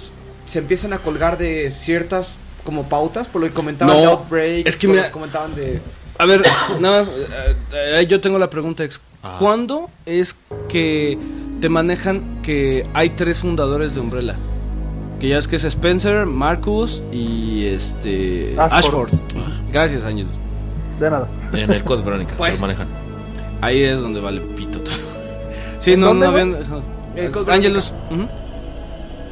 se 0.47 0.59
empiezan 0.59 0.93
a 0.93 0.99
colgar 0.99 1.39
de 1.39 1.71
ciertas 1.71 2.37
como 2.65 2.89
pautas, 2.89 3.29
por 3.29 3.41
lo 3.41 3.47
que 3.49 3.53
comentaban 3.55 3.95
No, 3.97 4.01
de 4.01 4.07
Outbreak, 4.09 4.67
es 4.67 4.77
que 4.77 4.87
por 4.89 4.97
lo 4.97 5.03
mira- 5.03 5.13
comentaban 5.13 5.55
de 5.55 5.81
A 6.19 6.27
ver, 6.27 6.43
nada 6.81 7.01
más, 7.03 7.09
eh, 7.09 7.57
eh, 8.01 8.07
yo 8.09 8.21
tengo 8.21 8.39
la 8.39 8.49
pregunta 8.51 8.85
ex. 8.85 9.01
Ah. 9.23 9.37
¿Cuándo 9.39 9.91
es 10.05 10.37
que 10.69 11.19
te 11.61 11.69
manejan 11.69 12.41
que 12.43 12.83
hay 12.95 13.11
tres 13.11 13.41
fundadores 13.41 13.95
de 13.95 14.01
Umbrella? 14.01 14.35
Que 15.21 15.29
ya 15.29 15.39
es 15.39 15.49
que 15.49 15.57
es 15.57 15.65
Spencer, 15.65 16.27
Marcus 16.27 17.03
y 17.13 17.67
este 17.67 18.55
Ashford. 18.59 19.09
Ashford. 19.09 19.11
Gracias, 19.73 20.05
Ángel. 20.05 20.27
De 21.01 21.11
nada. 21.11 21.29
En 21.53 21.71
el 21.73 21.83
Code 21.85 22.03
Verónica, 22.03 22.35
Pues. 22.37 22.55
lo 22.55 22.61
manejan. 22.63 22.89
Ahí 23.63 23.83
es 23.83 24.01
donde 24.01 24.21
vale 24.21 24.41
pito 24.41 24.81
todo. 24.81 24.95
Sí, 25.79 25.93
¿En 25.93 26.01
no, 26.01 26.13
no 26.15 26.27
habían. 26.29 26.57
El 27.17 27.31
Code 27.33 27.53
Ángelus. 27.53 27.93
ujú. 28.11 28.29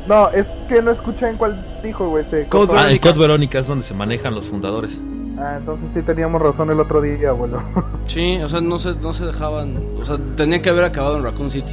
No, 0.06 0.28
es 0.30 0.48
que 0.68 0.82
no 0.82 0.90
escuché 0.90 1.28
en 1.30 1.36
cuál 1.36 1.64
dijo, 1.82 2.08
güey. 2.08 2.24
Code 2.24 2.46
cortó. 2.48 2.72
Ah, 2.74 2.80
el 2.80 2.84
Verónica. 2.84 3.08
Code 3.08 3.20
Verónica 3.20 3.58
es 3.60 3.66
donde 3.66 3.84
se 3.84 3.94
manejan 3.94 4.34
los 4.34 4.46
fundadores. 4.46 5.00
Ah, 5.38 5.54
entonces 5.58 5.90
sí 5.94 6.02
teníamos 6.02 6.40
razón 6.42 6.70
el 6.70 6.78
otro 6.78 7.00
día, 7.00 7.30
abuelo. 7.30 7.62
Sí, 8.06 8.36
o 8.42 8.48
sea, 8.50 8.60
no 8.60 8.78
se, 8.78 8.94
no 8.96 9.12
se 9.14 9.24
dejaban. 9.24 9.78
O 10.00 10.04
sea, 10.04 10.18
tenía 10.36 10.60
que 10.60 10.68
haber 10.68 10.84
acabado 10.84 11.16
en 11.16 11.24
Raccoon 11.24 11.50
City. 11.50 11.72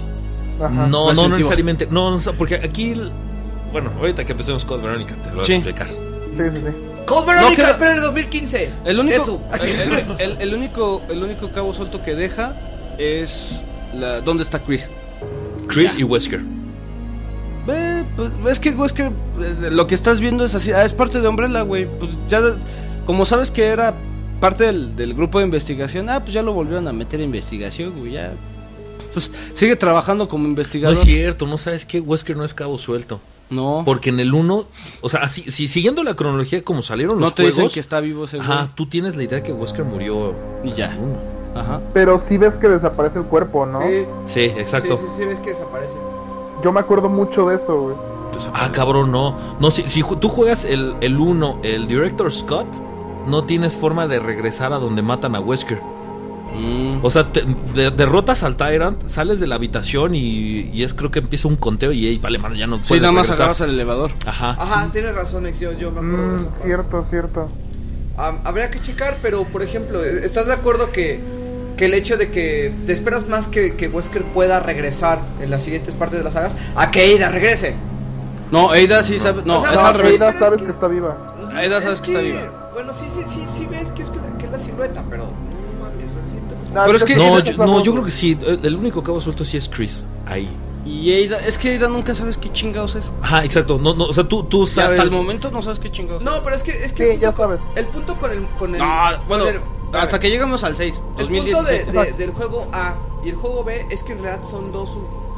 Ajá. 0.61 0.69
No, 0.69 0.87
no, 0.87 1.09
Resident 1.09 1.15
no 1.17 1.23
Evil. 1.23 1.31
necesariamente. 1.39 1.87
No, 1.91 2.11
no, 2.17 2.19
porque 2.37 2.55
aquí. 2.55 2.95
Bueno, 3.73 3.89
ahorita 3.99 4.23
que 4.23 4.31
empecemos 4.31 4.63
Code 4.65 4.83
Verónica, 4.83 5.13
te 5.23 5.29
lo 5.29 5.35
voy 5.37 5.45
Sí. 5.45 5.53
a 5.53 5.55
explicar. 5.55 5.87
Sí, 5.87 6.43
sí, 6.53 6.57
sí. 6.57 7.03
Code 7.05 7.33
Verónica, 7.33 7.75
pero 7.77 7.91
en 7.91 7.97
el 7.97 8.03
2015. 8.03 8.71
El 8.85 8.99
único, 8.99 9.15
Eso, 9.17 9.41
el, 9.65 10.21
el- 10.31 10.37
el 10.41 10.53
único, 10.55 11.01
el 11.09 11.21
único 11.21 11.49
cabo 11.51 11.73
suelto 11.73 12.01
que 12.01 12.15
deja 12.15 12.55
es 12.97 13.65
la, 13.93 14.21
dónde 14.21 14.43
está 14.43 14.59
Chris. 14.59 14.89
Chris 15.71 15.95
y 15.97 16.03
Wesker. 16.03 16.41
Ve, 17.67 18.03
pues, 18.15 18.31
es 18.51 18.59
que, 18.59 18.75
que 18.95 19.03
eh, 19.03 19.11
lo 19.71 19.85
que 19.87 19.95
estás 19.95 20.19
viendo 20.19 20.43
es 20.43 20.55
así, 20.55 20.71
ah, 20.71 20.83
es 20.83 20.93
parte 20.93 21.21
de 21.21 21.27
Umbrella, 21.27 21.61
güey. 21.61 21.87
Pues 21.99 22.11
ya, 22.29 22.41
como 23.05 23.25
sabes 23.25 23.51
que 23.51 23.65
era 23.65 23.93
parte 24.39 24.63
del, 24.65 24.95
del 24.95 25.13
grupo 25.13 25.37
de 25.39 25.45
investigación, 25.45 26.09
ah, 26.09 26.19
pues 26.21 26.33
ya 26.33 26.41
lo 26.41 26.53
volvieron 26.53 26.87
a 26.87 26.93
meter 26.93 27.19
a 27.19 27.23
investigación, 27.23 27.93
güey, 27.99 28.13
ya. 28.13 28.33
Pues 29.13 29.29
sigue 29.53 29.75
trabajando 29.75 30.27
como 30.27 30.43
No 30.43 30.49
investigador. 30.49 30.93
es 30.93 31.01
cierto, 31.01 31.45
no 31.45 31.57
sabes 31.57 31.85
qué, 31.85 31.99
Wesker 31.99 32.35
no 32.37 32.43
es 32.45 32.53
cabo 32.53 32.77
suelto. 32.77 33.19
No, 33.49 33.81
Porque 33.85 34.11
en 34.11 34.21
el 34.21 34.33
1, 34.33 34.65
o 35.01 35.09
sea, 35.09 35.23
así, 35.23 35.51
si 35.51 35.67
siguiendo 35.67 36.05
la 36.05 36.13
cronología 36.15 36.63
como 36.63 36.81
salieron 36.81 37.15
no 37.19 37.25
los 37.25 37.35
te 37.35 37.43
dicen 37.43 37.55
juegos, 37.55 37.73
que 37.73 37.81
está 37.81 37.99
vivo 37.99 38.23
ese 38.23 38.37
güey. 38.37 38.49
ajá, 38.49 38.71
tú 38.75 38.85
tienes 38.85 39.17
la 39.17 39.23
idea 39.23 39.43
que 39.43 39.51
Wesker 39.51 39.83
murió 39.83 40.33
Y 40.63 40.73
ya. 40.73 40.85
en 40.85 40.91
el 40.93 40.97
uno. 40.99 41.40
Ajá. 41.55 41.79
Pero 41.93 42.19
sí 42.19 42.37
ves 42.37 42.55
que 42.55 42.67
desaparece 42.69 43.19
el 43.19 43.25
cuerpo, 43.25 43.65
¿no? 43.65 43.81
Sí, 43.81 44.05
Sí, 44.27 44.39
exacto. 44.57 44.95
Sí, 44.97 45.03
sí, 45.07 45.13
sí, 45.17 45.25
ves 45.25 45.39
que 45.39 45.49
desaparece. 45.51 45.95
Yo 46.63 46.71
me 46.71 46.79
acuerdo 46.79 47.09
mucho 47.09 47.47
de 47.47 47.55
eso, 47.57 47.79
güey. 47.81 47.95
Ah, 48.53 48.71
cabrón, 48.71 49.11
no. 49.11 49.35
No, 49.59 49.69
si, 49.71 49.83
si 49.89 50.01
tú 50.19 50.29
juegas 50.29 50.63
el, 50.65 50.95
el 51.01 51.17
1, 51.19 51.59
el 51.63 51.87
Director 51.87 52.31
Scott, 52.31 52.67
no 53.27 53.43
tienes 53.43 53.75
forma 53.75 54.07
de 54.07 54.19
regresar 54.19 54.71
a 54.73 54.77
donde 54.79 55.01
matan 55.01 55.35
a 55.35 55.39
Wesker. 55.41 55.79
Mm. 56.57 56.99
O 57.03 57.09
sea, 57.09 57.31
te- 57.31 57.43
de- 57.75 57.91
derrotas 57.91 58.43
al 58.43 58.55
Tyrant, 58.55 59.05
sales 59.07 59.39
de 59.39 59.47
la 59.47 59.55
habitación 59.55 60.15
y, 60.15 60.69
y 60.73 60.83
es 60.83 60.93
creo 60.93 61.11
que 61.11 61.19
empieza 61.19 61.47
un 61.47 61.55
conteo 61.55 61.91
y, 61.91 62.07
ey, 62.07 62.17
vale, 62.17 62.37
mano, 62.39 62.55
ya 62.55 62.67
no 62.67 62.77
puedes 62.77 62.87
Sí, 62.89 62.95
nada 62.99 63.11
más 63.11 63.27
regresar. 63.27 63.43
agarras 63.43 63.61
el 63.61 63.69
elevador. 63.71 64.11
Ajá. 64.25 64.51
Ajá, 64.59 64.89
tienes 64.91 65.13
razón, 65.15 65.45
Ex, 65.47 65.59
yo, 65.59 65.69
me 65.91 65.99
acuerdo 65.99 66.17
de 66.17 66.27
Mm, 66.33 66.35
esa 66.37 66.45
parte. 66.49 66.63
cierto, 66.65 67.05
cierto. 67.09 67.49
Habría 68.43 68.69
que 68.69 68.79
checar, 68.79 69.17
pero 69.21 69.43
por 69.45 69.61
ejemplo, 69.63 70.03
¿estás 70.03 70.45
de 70.47 70.53
acuerdo 70.53 70.91
que, 70.91 71.19
que 71.75 71.85
el 71.85 71.93
hecho 71.93 72.17
de 72.17 72.29
que 72.31 72.71
te 72.85 72.93
esperas 72.93 73.27
más 73.27 73.47
que, 73.47 73.75
que 73.75 73.87
Wesker 73.87 74.23
pueda 74.23 74.59
regresar 74.59 75.19
en 75.41 75.49
las 75.51 75.63
siguientes 75.63 75.93
partes 75.95 76.19
de 76.19 76.23
las 76.23 76.33
sagas 76.33 76.55
a 76.75 76.91
que 76.91 77.15
Ada 77.17 77.29
regrese? 77.29 77.75
No, 78.51 78.73
Eida 78.73 79.01
sí 79.03 79.17
sabe. 79.17 79.43
No, 79.45 79.59
O 79.59 79.61
sea, 79.61 79.73
es 79.73 79.81
no, 79.81 79.87
al 79.87 79.95
sí, 79.95 80.01
revés. 80.01 80.21
Aida 80.21 80.31
pero 80.33 80.39
sabes 80.39 80.53
es 80.53 80.59
que... 80.61 80.65
que- 80.67 80.71
está 80.73 80.87
viva. 80.87 81.17
Aida 81.55 81.77
Es 81.77 81.83
sabes 81.83 82.01
que 82.01 82.07
está 82.11 82.21
viva. 82.21 82.69
Bueno, 82.73 82.93
sí, 82.93 83.05
sí, 83.09 83.21
sí, 83.27 83.41
sí 83.53 83.65
ves 83.69 83.91
que 83.91 84.01
es, 84.03 84.09
la, 84.09 84.37
que 84.37 84.45
es 84.45 84.51
la 84.51 84.59
silueta, 84.59 85.03
pero 85.09 85.23
no 85.25 85.85
mames, 85.85 86.11
así 86.25 86.37
te- 86.37 86.73
No, 86.73 86.83
Pero 86.85 86.97
es 86.97 87.03
que- 87.03 87.15
No, 87.15 87.39
yo, 87.39 87.57
no, 87.65 87.83
yo 87.83 87.91
creo 87.93 88.05
que 88.05 88.11
sí. 88.11 88.37
El, 88.63 88.75
único 88.75 89.01
cabo 89.03 89.19
suelto 89.21 89.45
sí 89.45 89.57
es 89.57 89.69
Chris. 89.69 90.03
Ahí. 90.25 90.49
Y 90.85 91.11
Eida, 91.11 91.37
es 91.45 91.57
que 91.57 91.73
Eida 91.73 91.87
nunca 91.87 92.13
sabes 92.15 92.37
qué 92.37 92.51
chingados 92.51 92.95
es. 92.95 93.13
Ajá, 93.21 93.43
exacto. 93.45 93.77
No, 93.77 93.93
no, 93.93 94.05
o 94.05 94.13
sea, 94.13 94.23
tú, 94.25 94.43
tú 94.43 94.63
Y 94.63 94.67
sabes. 94.67 94.91
hasta 94.91 95.03
el 95.03 95.11
momento 95.11 95.51
no 95.51 95.61
sabes 95.61 95.79
qué 95.79 95.91
chingados 95.91 96.23
No, 96.23 96.43
pero 96.43 96.55
es 96.55 96.63
que, 96.63 96.71
es 96.83 96.91
que 96.91 97.03
Sí, 97.05 97.09
el, 97.11 97.19
ya 97.19 97.31
punto 97.31 97.47
con, 97.47 97.57
sabes. 97.59 97.77
el 97.77 97.85
punto 97.85 98.15
con 98.17 98.31
el... 98.31 98.45
Con 98.57 98.75
el 98.75 98.79
No, 98.81 98.87
bueno, 99.27 99.45
con 99.45 99.53
el- 99.55 99.61
hasta 99.93 100.19
que 100.19 100.29
llegamos 100.29 100.63
al 100.63 100.75
6, 100.75 101.01
El 101.17 101.27
punto 101.27 101.43
de, 101.43 101.51
2017. 101.51 101.91
de- 101.91 102.11
del 102.13 102.31
juego 102.31 102.67
A 102.71 102.95
y 103.23 103.29
el 103.29 103.35
juego 103.35 103.63
B 103.63 103.85
es 103.89 104.03
que 104.03 104.13
en 104.13 104.21
realidad 104.23 104.43
son 104.47 104.71
dos... 104.71 104.89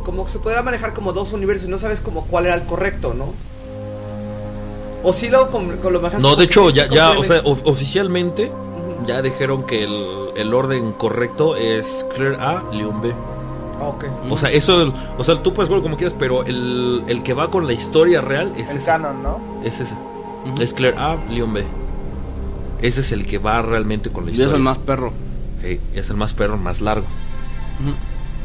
Como 0.04 0.26
que 0.26 0.32
se 0.32 0.40
podrá 0.40 0.62
manejar 0.62 0.94
como 0.94 1.14
dos 1.14 1.32
universos 1.34 1.68
y 1.68 1.72
no 1.72 1.78
sabes 1.78 2.02
como 2.02 2.26
cuál 2.26 2.46
era 2.46 2.56
el 2.56 2.64
correcto, 2.66 3.14
¿no? 3.14 3.28
O 5.04 5.12
si 5.14 5.30
lo, 5.30 5.50
con, 5.52 5.78
con 5.78 5.92
lo 5.94 6.00
manejas 6.00 6.22
No, 6.22 6.36
de 6.36 6.46
hecho, 6.46 6.70
ya, 6.70 6.88
ya, 6.88 7.12
o 7.12 7.24
sea, 7.24 7.42
of- 7.44 7.62
oficialmente 7.66 8.52
ya 9.06 9.22
dijeron 9.22 9.64
que 9.66 9.84
el, 9.84 10.30
el 10.36 10.54
orden 10.54 10.94
correcto 10.94 11.56
es 11.58 12.06
Claire 12.16 12.38
A, 12.38 12.64
Leon 12.72 13.02
B. 13.02 13.14
Ah, 13.82 13.88
ok. 13.88 14.06
O 14.30 14.38
sea, 14.38 14.50
eso, 14.52 14.94
o 15.18 15.24
sea, 15.24 15.42
tú 15.44 15.54
puedes 15.54 15.70
verlo 15.70 15.84
como 15.84 15.98
quieras, 15.98 16.16
pero 16.18 16.44
el, 16.44 17.04
el 17.08 17.22
que 17.24 17.34
va 17.34 17.50
con 17.52 17.68
la 17.68 17.74
historia 17.74 18.22
real 18.22 18.54
es 18.58 18.72
El 18.72 18.78
ese. 18.78 18.86
canon, 18.86 19.22
¿no? 19.24 19.40
Es 19.64 19.80
ese. 19.82 19.96
Es 20.60 20.74
Claire 20.74 20.98
A, 20.98 21.18
Leon 21.30 21.52
B. 21.54 21.66
Ese 22.84 23.02
es 23.02 23.12
el 23.14 23.26
que 23.26 23.38
va 23.40 23.62
realmente 23.64 24.10
con 24.12 24.26
la 24.26 24.30
Y 24.30 24.34
historia. 24.34 24.50
es 24.52 24.54
el 24.56 24.62
más 24.62 24.78
perro. 24.78 25.12
Sí, 25.64 25.80
es 25.96 26.10
el 26.10 26.18
más 26.18 26.34
perro, 26.34 26.58
más 26.58 26.82
largo. 26.82 27.06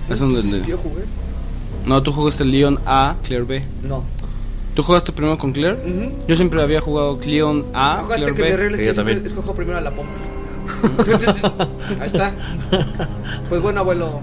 Es 0.09 0.21
donde- 0.21 0.41
Entonces, 0.41 0.67
¿Yo 0.67 0.79
jugué? 0.79 1.03
No, 1.85 2.03
tú 2.03 2.13
jugaste 2.13 2.45
Leon 2.45 2.79
A, 2.87 3.17
Claire 3.25 3.45
B. 3.45 3.65
No. 3.83 4.05
¿Tú 4.75 4.83
jugaste 4.85 5.11
primero 5.13 5.37
con 5.39 5.53
Claire? 5.53 5.75
Ujú. 5.85 6.13
Yo 6.29 6.37
siempre 6.37 6.63
había 6.63 6.81
jugado 6.81 7.19
Leon 7.25 7.67
A, 7.75 8.05
Claire 8.07 8.27
que 8.35 8.43
mi 8.43 8.49
B. 8.49 8.57
regla 8.57 8.77
Sí, 8.79 8.85
siempre 8.95 9.15
escojo 9.27 9.55
primero 9.55 9.77
a 9.79 9.81
la 9.81 9.91
pompa. 9.91 10.13
Ahí 12.01 12.07
está. 12.07 12.33
Pues 13.49 13.61
bueno, 13.61 13.81
abuelo. 13.81 14.21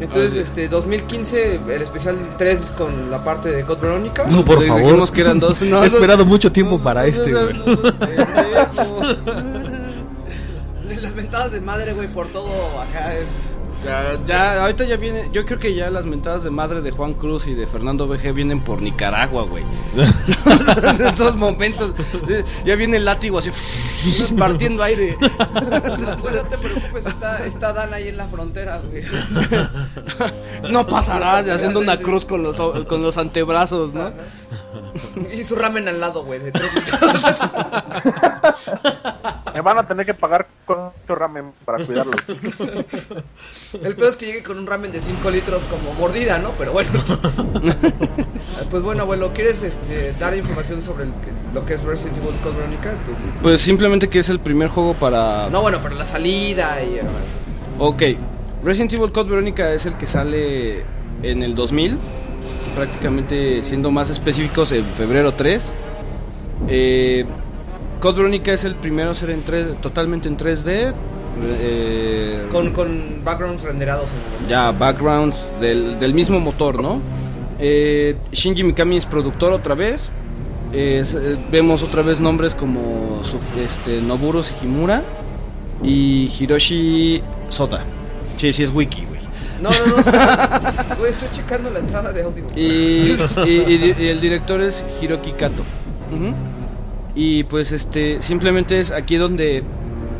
Entonces, 0.00 0.34
Ah, 0.36 0.40
este, 0.42 0.68
2015, 0.68 1.60
el 1.70 1.82
especial 1.82 2.16
3 2.38 2.72
con 2.76 3.10
la 3.10 3.24
parte 3.24 3.48
de 3.50 3.62
God 3.64 3.78
Verónica. 3.78 4.24
No, 4.30 4.44
por 4.44 4.60
Le 4.60 4.68
favor. 4.68 4.82
dijimos 4.82 5.10
que 5.10 5.20
eran 5.22 5.40
dos. 5.40 5.60
No, 5.62 5.66
He 5.66 5.70
no, 5.70 5.84
esperado 5.84 6.24
mucho 6.24 6.52
tiempo 6.52 6.78
para 6.78 7.04
este, 7.06 7.32
güey. 7.32 7.54
Las 11.02 11.14
mentadas 11.14 11.52
de 11.52 11.60
madre, 11.60 11.92
güey, 11.94 12.08
por 12.08 12.26
todo 12.28 12.48
acá. 12.80 13.14
eh. 13.14 13.24
Ya, 13.84 14.18
ya, 14.26 14.62
ahorita 14.62 14.84
ya 14.84 14.96
viene. 14.96 15.28
Yo 15.32 15.44
creo 15.46 15.58
que 15.58 15.72
ya 15.74 15.88
las 15.88 16.04
mentadas 16.04 16.42
de 16.42 16.50
madre 16.50 16.82
de 16.82 16.90
Juan 16.90 17.14
Cruz 17.14 17.46
y 17.46 17.54
de 17.54 17.66
Fernando 17.66 18.08
BG 18.08 18.32
vienen 18.34 18.60
por 18.60 18.82
Nicaragua, 18.82 19.44
güey. 19.44 19.62
en 19.96 21.06
estos 21.06 21.36
momentos. 21.36 21.94
eh, 22.28 22.44
Ya 22.64 22.74
viene 22.74 22.96
el 22.96 23.04
látigo 23.04 23.38
así, 23.38 23.50
partiendo 24.38 24.82
aire. 24.82 25.16
Pues 25.20 26.34
no 26.34 26.40
te 26.48 26.58
preocupes, 26.58 27.06
está, 27.06 27.44
está 27.46 27.72
Dan 27.72 27.94
ahí 27.94 28.08
en 28.08 28.16
la 28.16 28.26
frontera, 28.28 28.80
güey. 28.80 29.04
No 30.70 30.86
pasarás 30.86 31.48
haciendo 31.48 31.78
una 31.80 31.98
cruz 31.98 32.24
con 32.24 32.42
los, 32.42 32.56
con 32.86 33.02
los 33.02 33.16
antebrazos, 33.16 33.94
¿no? 33.94 34.10
Y 35.32 35.44
su 35.44 35.56
ramen 35.56 35.88
al 35.88 36.00
lado, 36.00 36.24
güey. 36.24 36.40
Me 39.54 39.60
van 39.60 39.78
a 39.78 39.82
tener 39.86 40.04
que 40.06 40.14
pagar 40.14 40.46
con 40.66 40.78
mucho 40.84 41.14
ramen 41.14 41.52
para 41.64 41.84
cuidarlo. 41.84 42.12
El 43.82 43.96
peor 43.96 44.10
es 44.10 44.16
que 44.16 44.26
llegue 44.26 44.42
con 44.42 44.58
un 44.58 44.66
ramen 44.66 44.92
de 44.92 45.00
5 45.00 45.30
litros 45.30 45.64
como 45.64 45.94
mordida, 45.94 46.38
¿no? 46.38 46.52
Pero 46.52 46.72
bueno. 46.72 46.90
pues 48.70 48.82
bueno, 48.82 49.02
abuelo, 49.02 49.32
¿quieres 49.32 49.62
este, 49.62 50.12
dar 50.18 50.36
información 50.36 50.80
sobre 50.82 51.04
el- 51.04 51.12
lo 51.54 51.64
que 51.66 51.74
es 51.74 51.82
Resident 51.82 52.18
Evil 52.18 52.36
Code 52.42 52.56
Verónica? 52.56 52.90
Tú- 53.06 53.12
Pues 53.42 53.60
simplemente 53.60 54.08
que 54.08 54.18
es 54.20 54.28
el 54.28 54.38
primer 54.38 54.68
juego 54.68 54.94
para. 54.94 55.48
No, 55.50 55.60
bueno, 55.62 55.78
pero 55.82 55.94
la 55.96 56.06
salida 56.06 56.80
y... 56.82 57.00
Ok. 57.78 58.02
Resident 58.62 58.92
Evil 58.92 59.10
Code 59.12 59.30
Verónica 59.30 59.72
es 59.72 59.86
el 59.86 59.94
que 59.94 60.06
sale 60.06 60.84
en 61.22 61.42
el 61.42 61.54
2000. 61.54 61.98
Prácticamente 62.74 63.62
siendo 63.64 63.90
más 63.90 64.10
específicos 64.10 64.72
en 64.72 64.84
febrero 64.86 65.32
3. 65.34 65.72
Eh, 66.68 67.24
Code 68.00 68.16
Veronica 68.18 68.52
es 68.52 68.64
el 68.64 68.74
primero 68.76 69.10
a 69.10 69.14
ser 69.14 69.30
en 69.30 69.42
3, 69.42 69.80
totalmente 69.80 70.28
en 70.28 70.36
3D. 70.36 70.92
eh, 71.42 72.46
Con, 72.50 72.70
con 72.72 73.20
backgrounds 73.24 73.62
renderados 73.62 74.12
en 74.14 74.48
ya 74.48 74.70
backgrounds 74.72 75.44
del, 75.60 75.98
del 75.98 76.14
mismo 76.14 76.38
motor, 76.40 76.82
¿no? 76.82 77.00
Eh, 77.60 78.16
Shinji 78.32 78.62
Mikami 78.62 78.96
es 78.96 79.06
productor 79.06 79.52
otra 79.52 79.74
vez. 79.74 80.10
Es- 80.72 81.14
eh, 81.14 81.36
vemos 81.50 81.82
otra 81.82 82.02
vez 82.02 82.20
nombres 82.20 82.54
como 82.54 83.20
este, 83.64 84.00
Noburo 84.00 84.42
Sugimura 84.42 85.02
y 85.82 86.30
Hiroshi 86.38 87.22
Sota. 87.48 87.80
Sí, 88.36 88.52
sí 88.52 88.62
es 88.62 88.70
wiki. 88.72 89.04
No, 89.62 89.70
no, 89.70 89.86
no. 89.86 89.96
estoy- 89.98 90.96
Güey, 90.98 91.10
estoy 91.10 91.28
checando 91.30 91.70
la 91.70 91.78
entrada 91.80 92.12
de 92.12 92.22
audio. 92.22 92.44
Y, 92.56 93.16
y- 93.46 93.94
y 93.98 94.06
el 94.08 94.20
director 94.20 94.60
es 94.60 94.84
Hiroki 95.00 95.32
Kato. 95.32 95.62
Y 97.14 97.44
pues 97.44 97.72
este, 97.72 98.22
simplemente 98.22 98.78
es 98.80 98.90
aquí 98.92 99.16
donde 99.16 99.62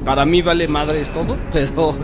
para 0.05 0.24
mí 0.24 0.43
vale 0.43 0.66
madre 0.69 1.01
es 1.01 1.10
todo, 1.10 1.36
pero 1.52 1.89
o 1.90 1.97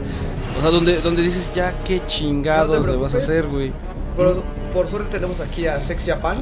sea, 0.60 0.70
donde 0.70 1.00
donde 1.00 1.22
dices 1.22 1.50
ya 1.54 1.72
qué 1.84 2.02
chingados 2.06 2.78
No 2.78 2.84
te 2.84 2.92
le 2.92 2.96
vas 2.98 3.14
a 3.14 3.18
hacer, 3.18 3.46
güey. 3.48 3.72
Pero 4.16 4.42
por 4.74 4.86
suerte 4.88 5.08
tenemos 5.08 5.40
aquí 5.40 5.66
a 5.66 5.80
Sexy 5.80 6.10
Japan. 6.10 6.36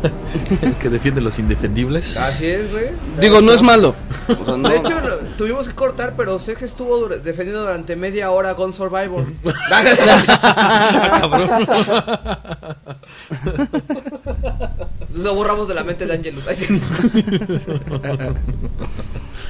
que 0.80 0.88
defiende 0.88 1.20
los 1.20 1.38
indefendibles. 1.38 2.16
Así 2.16 2.46
es, 2.46 2.70
güey. 2.70 2.86
Digo, 3.20 3.40
no 3.42 3.52
es 3.52 3.62
malo. 3.62 3.94
O 4.40 4.44
sea, 4.44 4.56
no- 4.56 4.68
De 4.68 4.76
hecho, 4.76 4.94
tuvimos 5.36 5.68
que 5.68 5.74
cortar, 5.74 6.14
pero 6.16 6.38
Sex 6.38 6.62
estuvo 6.62 6.96
dura- 6.98 7.16
defendiendo 7.16 7.62
durante 7.62 7.96
media 7.96 8.30
hora 8.30 8.52
Gun 8.52 8.72
Survivor. 8.72 9.24
Lo 15.14 15.34
borramos 15.34 15.68
de 15.68 15.74
la 15.74 15.84
mente 15.84 16.06
de 16.06 16.14
Angelus. 16.14 16.44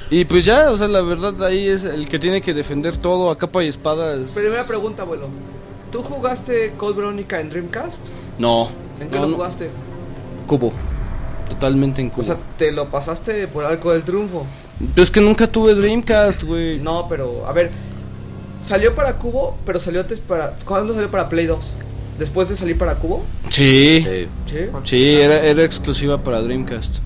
Y 0.09 0.25
pues 0.25 0.45
ya, 0.45 0.71
o 0.71 0.77
sea, 0.77 0.87
la 0.87 1.01
verdad 1.01 1.43
ahí 1.43 1.67
es 1.67 1.83
el 1.83 2.07
que 2.09 2.17
tiene 2.17 2.41
que 2.41 2.53
defender 2.53 2.97
todo 2.97 3.29
a 3.29 3.37
capa 3.37 3.63
y 3.63 3.67
espada. 3.67 4.15
es- 4.15 4.31
Primera 4.31 4.63
pregunta, 4.65 5.03
abuelo. 5.03 5.27
¿Tú 5.91 6.03
jugaste 6.03 6.73
Code 6.77 6.93
Veronica 6.93 7.39
en 7.39 7.49
Dreamcast? 7.49 7.99
No. 8.37 8.69
¿En 8.99 9.09
qué 9.09 9.15
no, 9.15 9.23
lo 9.23 9.27
no. 9.29 9.35
jugaste? 9.37 9.69
Cubo. 10.47 10.71
Totalmente 11.49 12.01
en 12.01 12.09
cubo. 12.09 12.21
O 12.21 12.25
sea, 12.25 12.37
te 12.57 12.71
lo 12.71 12.89
pasaste 12.89 13.47
por 13.47 13.63
algo 13.63 13.91
del 13.91 14.03
triunfo. 14.03 14.45
Pero 14.93 15.03
es 15.03 15.11
que 15.11 15.19
nunca 15.19 15.47
tuve 15.47 15.73
Dreamcast, 15.73 16.43
güey. 16.43 16.79
No, 16.79 17.07
pero, 17.09 17.45
a 17.47 17.53
ver. 17.53 17.71
Salió 18.63 18.93
para 18.93 19.13
Cubo, 19.13 19.57
pero 19.65 19.79
salió 19.79 20.01
antes 20.01 20.19
para. 20.19 20.51
¿Cuándo 20.65 20.93
salió 20.93 21.09
para 21.09 21.29
Play 21.29 21.45
2? 21.45 21.73
¿Después 22.19 22.49
de 22.49 22.55
salir 22.55 22.77
para 22.77 22.95
Cubo? 22.95 23.23
Sí. 23.49 24.01
Sí. 24.03 24.27
Sí. 24.45 24.57
Sí, 24.83 25.15
era, 25.15 25.41
era 25.43 25.63
exclusiva 25.63 26.17
para 26.17 26.41
Dreamcast. 26.41 26.97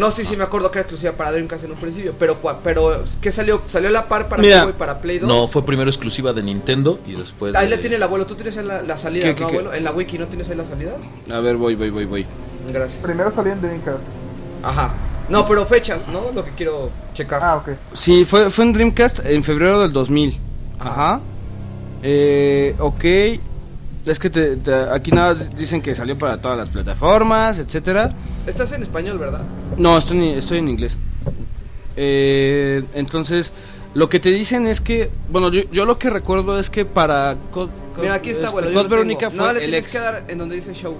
No, 0.00 0.10
sí, 0.10 0.24
sí, 0.24 0.34
me 0.34 0.44
acuerdo 0.44 0.70
que 0.70 0.78
era 0.78 0.82
exclusiva 0.84 1.12
para 1.12 1.30
Dreamcast 1.30 1.64
en 1.64 1.72
un 1.72 1.76
principio. 1.76 2.14
Pero, 2.18 2.40
cua- 2.42 2.56
pero 2.64 3.02
¿qué 3.20 3.30
salió? 3.30 3.60
¿Salió 3.66 3.90
a 3.90 3.92
la 3.92 4.08
par 4.08 4.28
para 4.30 4.40
Mira. 4.40 4.66
Y 4.68 4.72
para 4.72 4.98
Play 4.98 5.18
2? 5.18 5.28
No, 5.28 5.46
fue 5.46 5.62
primero 5.64 5.90
exclusiva 5.90 6.32
de 6.32 6.42
Nintendo 6.42 6.98
y 7.06 7.12
después. 7.12 7.54
Ahí 7.54 7.68
de- 7.68 7.76
la 7.76 7.80
tiene 7.82 7.96
el 7.96 8.02
abuelo. 8.02 8.24
¿Tú 8.24 8.34
tienes 8.34 8.56
ahí 8.56 8.64
la- 8.64 8.80
las 8.80 9.02
salidas, 9.02 9.28
¿Qué, 9.28 9.34
qué, 9.34 9.40
no, 9.42 9.46
qué? 9.48 9.56
abuelo? 9.58 9.74
En 9.74 9.84
la 9.84 9.92
wiki, 9.92 10.16
¿no 10.18 10.26
tienes 10.26 10.48
ahí 10.48 10.56
las 10.56 10.68
salidas? 10.68 10.96
A 11.30 11.40
ver, 11.40 11.56
voy, 11.56 11.74
voy, 11.74 11.90
voy, 11.90 12.06
voy. 12.06 12.26
Gracias. 12.72 12.98
Primero 13.02 13.30
salía 13.34 13.52
en 13.52 13.60
Dreamcast. 13.60 13.98
Ajá. 14.62 14.94
No, 15.28 15.46
pero 15.46 15.66
fechas, 15.66 16.08
¿no? 16.08 16.32
Lo 16.34 16.44
que 16.44 16.52
quiero 16.52 16.90
checar. 17.14 17.40
Ah, 17.44 17.56
ok. 17.56 17.68
Sí, 17.92 18.24
fue, 18.24 18.48
fue 18.48 18.64
en 18.64 18.72
Dreamcast 18.72 19.20
en 19.26 19.44
febrero 19.44 19.80
del 19.82 19.92
2000. 19.92 20.38
Ajá. 20.78 21.20
Eh, 22.02 22.74
ok. 22.78 23.04
Es 24.06 24.18
que 24.18 24.30
te- 24.30 24.56
te- 24.56 24.74
aquí 24.90 25.10
nada 25.12 25.34
más 25.34 25.54
dicen 25.56 25.82
que 25.82 25.94
salió 25.94 26.16
para 26.18 26.40
todas 26.40 26.56
las 26.56 26.68
plataformas, 26.70 27.58
etcétera. 27.58 28.12
Estás 28.46 28.72
en 28.72 28.82
español, 28.82 29.18
¿verdad? 29.18 29.42
No, 29.76 29.98
estoy 29.98 30.16
en, 30.18 30.38
estoy 30.38 30.58
en 30.58 30.68
inglés. 30.68 30.96
Eh, 31.96 32.82
entonces, 32.94 33.52
lo 33.94 34.08
que 34.08 34.20
te 34.20 34.30
dicen 34.30 34.66
es 34.66 34.80
que, 34.80 35.10
bueno, 35.30 35.50
yo, 35.50 35.62
yo 35.70 35.84
lo 35.84 35.98
que 35.98 36.08
recuerdo 36.10 36.58
es 36.58 36.70
que 36.70 36.84
para 36.84 37.36
Mira, 38.00 38.14
aquí 38.14 38.30
está, 38.30 38.46
este, 38.46 38.60
lo 38.62 38.66
tengo. 38.68 38.88
Veronica 38.88 39.26
No, 39.30 39.44
fue 39.44 39.52
le 39.54 39.58
el 39.60 39.64
tienes 39.70 39.84
ex. 39.84 39.92
que 39.92 39.98
dar 39.98 40.24
en 40.28 40.38
donde 40.38 40.54
dice 40.54 40.72
show. 40.72 40.96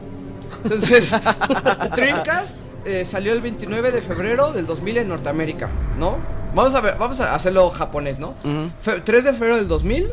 Entonces, 0.64 1.14
Dreamcast 1.97 2.56
eh, 2.85 3.05
salió 3.05 3.32
el 3.32 3.40
29 3.40 3.93
de 3.93 4.02
febrero 4.02 4.52
del 4.52 4.66
2000 4.66 4.98
en 4.98 5.09
Norteamérica, 5.09 5.68
¿no? 5.98 6.18
Vamos 6.55 6.74
a 6.74 6.81
ver, 6.81 6.97
vamos 6.98 7.20
a 7.20 7.35
hacerlo 7.35 7.70
japonés, 7.70 8.18
¿no? 8.18 8.35
Fe- 8.82 9.01
3 9.02 9.24
de 9.24 9.32
febrero 9.32 9.56
del 9.56 9.68
2000. 9.68 10.09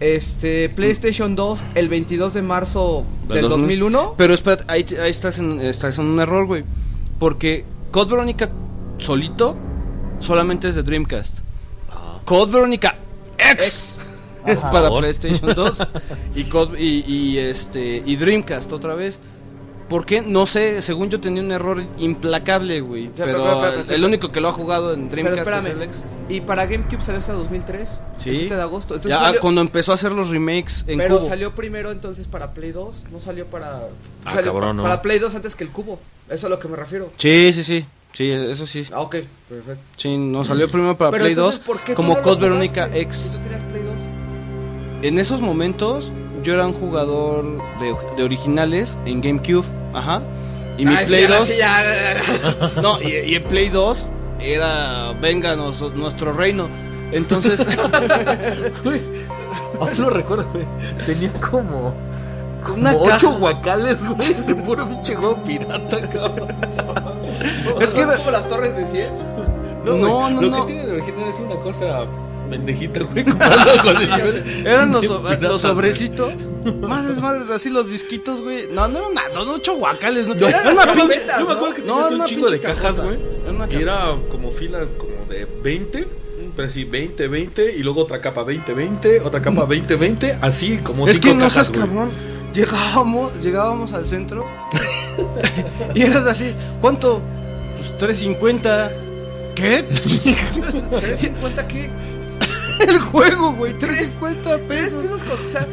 Este, 0.00 0.68
PlayStation 0.68 1.34
2 1.34 1.64
el 1.74 1.88
22 1.88 2.32
de 2.34 2.42
marzo 2.42 3.04
del, 3.28 3.48
2000. 3.48 3.80
2001. 3.80 4.14
Pero 4.16 4.34
espérate, 4.34 4.64
ahí, 4.68 4.84
te- 4.84 5.00
ahí 5.00 5.10
estás, 5.10 5.38
en, 5.38 5.60
estás 5.60 5.98
en 5.98 6.06
un 6.06 6.20
error, 6.20 6.46
güey. 6.46 6.64
Porque 7.18 7.64
Code 7.90 8.10
Veronica 8.12 8.48
solito 8.98 9.56
solamente 10.20 10.68
es 10.68 10.76
de 10.76 10.82
Dreamcast. 10.84 11.38
Ah. 11.90 12.18
Code 12.24 12.52
Veronica 12.52 12.96
X, 13.38 13.98
X. 14.44 14.56
es 14.56 14.58
para. 14.58 14.88
PlayStation 14.88 15.52
2 15.54 15.78
y, 16.36 16.44
Code- 16.44 16.78
y, 16.78 17.04
y, 17.12 17.38
este 17.38 18.02
y 18.04 18.14
Dreamcast 18.16 18.72
otra 18.72 18.94
vez. 18.94 19.20
¿Por 19.88 20.04
qué? 20.04 20.20
No 20.20 20.44
sé, 20.44 20.82
según 20.82 21.08
yo 21.08 21.18
tenía 21.18 21.42
un 21.42 21.50
error 21.50 21.82
implacable, 21.98 22.80
güey. 22.82 23.08
Pero, 23.08 23.24
pero, 23.24 23.38
pero, 23.38 23.44
pero, 23.44 23.54
el, 23.54 23.70
pero, 23.70 23.80
el 23.80 23.86
pero- 23.86 24.06
único 24.06 24.32
que 24.32 24.40
lo 24.40 24.48
ha 24.48 24.52
jugado 24.52 24.92
en 24.92 25.08
Dreamcast 25.08 25.38
es 25.38 25.46
espérame. 25.56 25.76
el 25.76 25.82
X. 25.84 26.04
Y 26.28 26.40
para 26.42 26.66
GameCube 26.66 27.00
salió 27.00 27.20
hasta 27.20 27.32
2003. 27.32 28.00
Sí. 28.18 28.30
El 28.30 28.38
7 28.40 28.54
de 28.56 28.60
agosto. 28.62 28.94
Entonces 28.96 29.18
Ya 29.18 29.24
salió- 29.26 29.40
cuando 29.40 29.62
empezó 29.62 29.92
a 29.92 29.94
hacer 29.94 30.12
los 30.12 30.28
remakes 30.28 30.84
en 30.86 30.98
pero 30.98 31.16
Cubo. 31.18 31.26
salió 31.28 31.54
primero 31.54 31.90
entonces 31.90 32.26
para 32.28 32.50
Play 32.52 32.72
2, 32.72 33.04
no 33.10 33.18
salió 33.18 33.46
para 33.46 33.80
Ah, 34.26 34.30
salió 34.32 34.52
cabrón, 34.52 34.76
no. 34.76 34.82
para 34.82 35.00
Play 35.00 35.18
2 35.18 35.34
antes 35.34 35.54
que 35.54 35.64
el 35.64 35.70
cubo. 35.70 35.98
Eso 36.26 36.34
es 36.34 36.44
a 36.44 36.48
lo 36.50 36.58
que 36.58 36.68
me 36.68 36.76
refiero. 36.76 37.10
Sí, 37.16 37.50
sí, 37.54 37.64
sí. 37.64 37.86
Sí, 38.12 38.30
eso 38.30 38.66
sí. 38.66 38.86
Ah, 38.92 39.00
ok, 39.00 39.16
perfecto. 39.48 39.82
Sí, 39.96 40.16
no 40.18 40.44
salió 40.44 40.68
primero 40.70 40.98
para 40.98 41.12
Pero 41.12 41.22
Play 41.22 41.32
entonces, 41.32 41.60
2 41.60 41.66
¿por 41.66 41.80
qué 41.84 41.94
como 41.94 42.14
no 42.14 42.22
Code 42.22 42.68
Si 42.68 42.98
X. 42.98 43.30
tú 43.32 43.38
tenías 43.38 43.62
Play 43.64 43.82
2. 43.82 43.94
En 45.02 45.18
esos 45.18 45.40
momentos 45.40 46.10
yo 46.42 46.54
era 46.54 46.66
un 46.66 46.72
jugador 46.74 47.44
de, 47.80 47.94
de 48.16 48.22
originales 48.24 48.96
en 49.06 49.20
GameCube, 49.20 49.64
ajá. 49.94 50.20
Y 50.76 50.84
mi 50.84 50.96
sí, 50.96 51.04
Play 51.06 51.24
ahora 51.24 51.38
2 51.38 51.48
sí, 51.48 51.54
ya. 51.58 51.82
No, 52.82 53.00
y, 53.02 53.08
y 53.08 53.34
en 53.36 53.42
Play 53.44 53.68
2 53.68 54.08
era 54.40 55.12
venga 55.20 55.56
nos- 55.56 55.92
nuestro 55.94 56.32
reino. 56.32 56.68
Entonces, 57.12 57.64
Aún 59.80 59.90
lo 59.98 60.10
recuerdo, 60.10 60.46
güey. 60.52 60.64
Tenía 61.06 61.32
como. 61.50 61.94
Una 62.76 62.92
Como 62.92 63.04
caja. 63.06 63.16
ocho 63.16 63.32
guacales, 63.38 64.06
güey. 64.06 64.34
De 64.34 64.54
puro 64.56 64.86
pinche 64.88 65.14
juego 65.14 65.42
pirata, 65.44 66.00
cabrón. 66.08 66.48
Es 67.80 67.90
que- 67.94 68.04
como 68.04 68.30
las 68.30 68.46
torres 68.48 68.76
de 68.76 68.84
100. 68.84 69.08
No, 69.84 69.96
güey, 69.96 70.34
no, 70.34 70.40
Lo 70.42 70.50
no. 70.50 70.66
que 70.66 70.72
tiene 70.72 70.86
de 70.86 70.92
original 70.94 71.28
es 71.28 71.40
una 71.40 71.54
cosa 71.56 72.04
pendejita, 72.48 73.00
güey. 73.04 73.24
eran 74.64 74.92
los, 74.92 75.02
de 75.02 75.08
so- 75.08 75.22
pirata, 75.22 75.48
los 75.48 75.60
sobrecitos. 75.60 76.32
Madres, 76.80 77.20
madres, 77.20 77.48
así 77.50 77.70
los 77.70 77.90
disquitos, 77.90 78.40
güey. 78.42 78.68
No, 78.72 78.88
no 78.88 78.98
eran 78.98 79.14
nada, 79.14 79.44
no, 79.44 79.52
ocho 79.52 79.76
guacales, 79.76 80.28
no. 80.28 80.34
Eran 80.34 80.66
Era 80.66 80.72
una 80.84 80.94
pinche. 80.94 81.22
Yo 81.26 81.40
me 81.40 81.44
¿no? 81.46 81.52
acuerdo 81.52 81.74
que 81.74 81.82
No, 81.82 81.94
tenías 82.02 82.10
un 82.12 82.24
chingo 82.26 82.48
de 82.48 82.60
cajas, 82.60 82.82
cajota. 82.98 83.02
güey. 83.04 83.18
Era 83.42 83.52
una 83.52 83.72
Y 83.72 83.76
era 83.82 84.16
como 84.30 84.50
filas 84.50 84.94
como 84.94 85.12
de 85.28 85.46
20. 85.62 86.06
Pero 86.56 86.68
así, 86.68 86.84
20, 86.84 87.28
20. 87.28 87.72
Y 87.76 87.82
luego 87.82 88.02
otra 88.02 88.20
capa 88.20 88.42
20, 88.42 88.72
20. 88.74 89.20
Otra 89.20 89.40
capa 89.40 89.64
20, 89.64 89.96
20. 89.96 90.38
Así 90.40 90.78
como 90.78 91.06
Es 91.06 91.14
cinco 91.14 91.28
que 91.28 91.34
no 91.34 91.40
cajas, 91.40 91.52
seas 91.54 91.70
güey. 91.70 91.80
cabrón. 91.86 92.10
Llegábamos, 92.54 93.30
llegábamos 93.42 93.92
al 93.92 94.06
centro 94.06 94.46
y 95.94 96.02
era 96.02 96.28
así, 96.30 96.52
¿cuánto? 96.80 97.20
Pues 97.76 97.96
350. 97.98 98.92
¿Qué? 99.54 99.84
¿350 99.88 101.66
qué? 101.66 101.90
El 102.88 102.98
juego, 103.00 103.52
güey, 103.54 103.76
350 103.78 104.56
3 104.56 104.60
pesos. 104.68 105.02
pesos 105.02 105.24
con, 105.24 105.44
o 105.44 105.48
sea, 105.48 105.66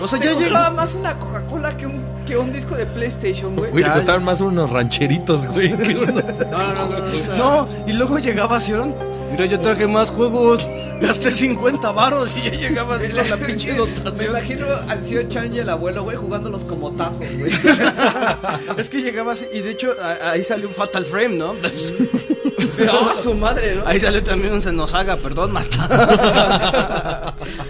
O 0.00 0.06
sea, 0.08 0.18
te 0.18 0.26
ya 0.26 0.32
costaba 0.32 0.48
llegaba 0.48 0.70
más 0.70 0.94
una 0.94 1.18
Coca-Cola 1.18 1.76
que 1.76 1.86
un 1.86 2.12
que 2.26 2.36
un 2.36 2.52
disco 2.52 2.76
de 2.76 2.86
PlayStation, 2.86 3.56
güey. 3.56 3.70
Güey, 3.72 3.82
te 3.82 3.90
Ya, 3.90 3.96
costaban 3.96 4.24
más 4.24 4.40
unos 4.40 4.70
rancheritos, 4.70 5.46
güey. 5.46 5.76
que 5.76 5.96
unos- 5.96 6.14
No, 6.24 6.24
no, 6.58 6.74
no, 6.74 6.88
no, 6.88 6.98
no, 6.98 7.04
o 7.04 7.24
sea, 7.24 7.34
No, 7.36 7.68
y 7.86 7.92
luego 7.94 8.18
llegaba 8.18 8.60
Sion. 8.60 8.94
Mira, 9.32 9.46
yo 9.46 9.60
traje 9.60 9.86
más 9.86 10.10
juegos. 10.10 10.68
Gasté 11.00 11.30
50 11.32 11.90
varos 11.92 12.30
y 12.36 12.42
ya 12.44 12.50
llegaba 12.56 12.94
así 12.94 13.08
con 13.08 13.28
la 13.30 13.36
pinche 13.46 13.72
Me 13.72 13.78
dotación. 13.78 14.30
imagino 14.30 14.66
al 14.88 15.02
Sio 15.02 15.22
Chan 15.28 15.52
y 15.54 15.58
el 15.58 15.68
abuelo, 15.68 16.04
güey, 16.04 16.16
jugándolos 16.16 16.64
como 16.64 16.92
tazos, 16.92 17.26
güey. 17.36 17.50
Es 18.76 18.88
que 18.88 19.00
llegaba 19.00 19.32
así. 19.32 19.46
Y 19.52 19.60
de 19.60 19.70
hecho, 19.72 19.94
ahí 20.22 20.44
salió 20.44 20.68
un 20.68 20.74
Fatal 20.74 21.04
Frame, 21.04 21.36
¿no? 21.36 21.54
No, 22.86 23.10
su 23.14 23.34
madre, 23.34 23.74
¿no? 23.74 23.82
Ahí 23.86 24.00
salió 24.00 24.22
también 24.22 24.54
un 24.54 24.62
Senosaga, 24.62 25.16
perdón, 25.18 25.52
más 25.52 25.68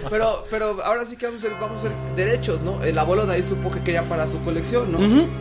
Pero, 0.09 0.45
pero 0.49 0.77
ahora 0.83 1.05
sí 1.05 1.17
que 1.17 1.25
vamos 1.25 1.43
a 1.43 1.47
ser, 1.47 1.57
vamos 1.59 1.79
a 1.79 1.81
ser 1.83 1.91
derechos, 2.15 2.61
¿no? 2.61 2.81
El 2.83 2.97
abuelo 2.97 3.25
de 3.25 3.33
ahí 3.33 3.43
supo 3.43 3.69
que 3.71 3.79
quería 3.81 4.03
para 4.03 4.27
su 4.27 4.39
colección, 4.43 4.91
¿no? 4.91 4.99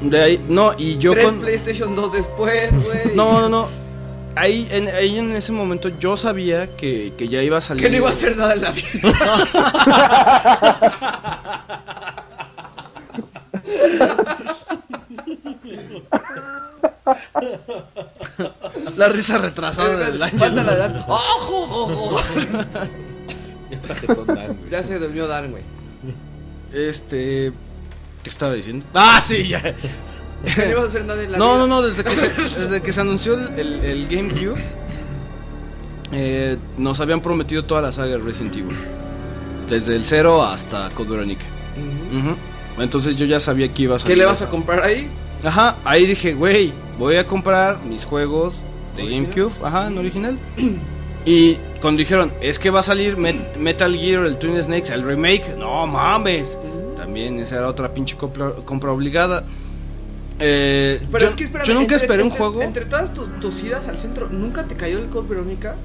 De 0.08 0.20
ahí, 0.22 0.44
no, 0.48 0.72
y 0.78 0.96
yo 0.98 1.12
Tres 1.12 1.26
con. 1.26 1.40
PlayStation 1.40 1.94
2 1.94 2.12
después, 2.12 2.70
güey. 2.84 3.14
No, 3.14 3.40
no, 3.40 3.48
no. 3.48 3.68
Ahí 4.34 4.66
en, 4.70 4.88
ahí 4.88 5.18
en 5.18 5.32
ese 5.36 5.52
momento 5.52 5.90
yo 5.98 6.16
sabía 6.16 6.76
que, 6.76 7.12
que 7.18 7.28
ya 7.28 7.42
iba 7.42 7.58
a 7.58 7.60
salir. 7.60 7.82
Que 7.82 7.90
no 7.90 7.96
iba 7.98 8.08
a 8.08 8.12
hacer 8.12 8.36
nada 8.36 8.54
en 8.54 8.62
la 8.62 8.70
vida. 8.70 8.88
La 18.96 19.08
risa 19.08 19.38
retrasada 19.38 20.10
del 20.10 20.22
año. 20.22 20.38
Falta 20.38 20.62
la 20.62 20.72
de 20.72 20.78
Dan. 20.78 21.04
¡Ojo, 21.08 21.62
ojo, 21.62 22.04
ojo! 22.16 22.20
Ya 23.70 23.76
está 23.76 23.94
jetón 23.94 24.26
Dan, 24.26 24.46
güey. 24.46 24.70
Ya 24.70 24.82
se 24.82 24.98
durmió 24.98 25.26
Dan, 25.26 25.50
güey. 25.50 25.62
Este. 26.72 27.52
¿Qué 28.22 28.30
estaba 28.30 28.52
diciendo? 28.54 28.84
Ah, 28.94 29.20
sí, 29.24 29.48
ya. 29.48 29.62
¿Qué 30.44 30.60
le 30.66 30.70
ibas 30.72 30.84
a 30.84 30.86
hacer 30.86 31.04
nadie 31.04 31.24
en 31.24 31.32
la 31.32 31.38
No, 31.38 31.56
no, 31.58 31.66
no, 31.66 31.82
desde 31.82 32.02
que 32.04 32.10
se, 32.10 32.60
desde 32.60 32.82
que 32.82 32.92
se 32.92 33.00
anunció 33.00 33.34
el, 33.34 33.58
el- 33.58 33.84
el 33.84 34.08
GameCube, 34.08 34.60
eh, 36.12 36.56
nos 36.76 37.00
habían 37.00 37.20
prometido 37.20 37.64
toda 37.64 37.80
la 37.82 37.92
saga 37.92 38.08
de 38.12 38.18
Resident 38.18 38.54
Evil. 38.56 38.76
Desde 39.68 39.96
el 39.96 40.04
0 40.04 40.42
hasta 40.44 40.90
Code 40.90 41.10
Veronica. 41.10 41.44
Entonces 42.78 43.16
yo 43.16 43.24
ya 43.26 43.40
sabía 43.40 43.68
que 43.72 43.82
iba 43.84 43.96
a 43.96 43.98
salir. 43.98 44.14
¿Qué 44.16 44.18
le 44.18 44.26
vas 44.26 44.42
a 44.42 44.50
comprar 44.50 44.82
ahí? 44.82 45.08
Ajá, 45.44 45.76
ahí 45.84 46.06
dije, 46.06 46.34
güey, 46.34 46.72
voy 46.98 47.16
a 47.16 47.26
comprar 47.26 47.78
mis 47.84 48.04
juegos 48.04 48.56
de 48.96 49.02
¿Original? 49.04 49.30
GameCube, 49.34 49.66
ajá, 49.66 49.86
en 49.88 49.98
original. 49.98 50.38
Y 51.24 51.54
cuando 51.80 51.98
dijeron, 52.00 52.32
es 52.40 52.58
que 52.58 52.70
va 52.70 52.80
a 52.80 52.82
salir 52.82 53.16
Met- 53.16 53.56
Metal 53.56 53.96
Gear, 53.96 54.24
el 54.24 54.36
Twin 54.38 54.60
Snakes, 54.62 54.92
el 54.92 55.02
remake, 55.02 55.56
no 55.56 55.86
mames. 55.86 56.58
También 56.96 57.38
esa 57.38 57.56
era 57.58 57.68
otra 57.68 57.92
pinche 57.94 58.16
compra, 58.16 58.52
compra 58.64 58.90
obligada. 58.92 59.44
Eh, 60.44 61.00
Pero 61.12 61.24
yo, 61.24 61.28
es 61.28 61.34
que 61.34 61.44
espérame, 61.44 61.66
yo 61.68 61.74
nunca 61.74 61.84
entre- 61.94 61.96
esperé 61.98 62.22
un 62.22 62.28
entre- 62.30 62.38
juego. 62.38 62.62
Entre 62.62 62.84
todas 62.86 63.14
tus, 63.14 63.28
tus 63.40 63.62
idas 63.62 63.86
al 63.88 63.98
centro, 63.98 64.28
¿nunca 64.28 64.64
te 64.66 64.74
cayó 64.74 64.98
el 64.98 65.06
Code 65.06 65.28
Verónica? 65.28 65.76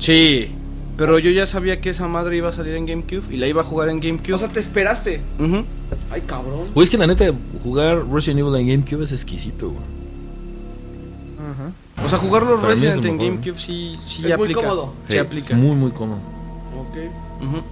Sí, 0.00 0.50
pero 0.96 1.18
yo 1.20 1.30
ya 1.30 1.46
sabía 1.46 1.80
que 1.80 1.90
esa 1.90 2.08
madre 2.08 2.36
iba 2.36 2.48
a 2.48 2.52
salir 2.52 2.74
en 2.74 2.86
GameCube 2.86 3.22
y 3.32 3.36
la 3.36 3.46
iba 3.46 3.62
a 3.62 3.64
jugar 3.64 3.88
en 3.90 4.00
GameCube. 4.00 4.34
O 4.34 4.38
sea, 4.38 4.48
te 4.48 4.58
esperaste. 4.60 5.20
Ay, 6.10 6.22
cabrón. 6.26 6.62
Güey, 6.74 6.84
es 6.84 6.90
que 6.90 6.98
la 6.98 7.06
neta, 7.06 7.32
jugar 7.62 8.04
Resident 8.12 8.40
Evil 8.40 8.54
en 8.56 8.66
GameCube 8.68 9.04
es 9.04 9.12
exquisito, 9.12 9.70
güey. 9.70 9.94
O 12.04 12.08
sea, 12.08 12.18
jugar 12.18 12.42
los 12.42 12.60
Para 12.60 12.74
Resident 12.74 13.04
en 13.04 13.16
mejor. 13.16 13.30
GameCube 13.34 13.58
sí, 13.58 13.96
sí 14.04 14.26
Es 14.30 14.36
muy 14.36 14.52
cómodo. 14.52 14.92
Sí, 15.06 15.12
Sí, 15.12 15.18
aplica. 15.18 15.54
es 15.54 15.60
Muy, 15.60 15.76
muy 15.76 15.90
cómodo. 15.92 16.18
Ok. 16.76 16.96
Ujú. 17.46 17.62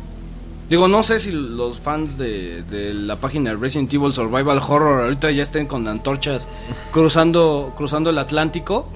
Digo, 0.72 0.88
no 0.88 1.02
sé 1.02 1.20
si 1.20 1.32
los 1.32 1.80
fans 1.80 2.16
de, 2.16 2.62
de 2.62 2.94
la 2.94 3.16
página 3.16 3.52
Resident 3.54 3.92
Evil 3.92 4.14
Survival 4.14 4.56
Horror 4.56 5.02
ahorita 5.04 5.30
ya 5.30 5.42
estén 5.42 5.66
con 5.66 5.86
antorchas 5.86 6.48
cruzando 6.90 7.74
cruzando 7.76 8.08
el 8.08 8.16
Atlántico. 8.16 8.90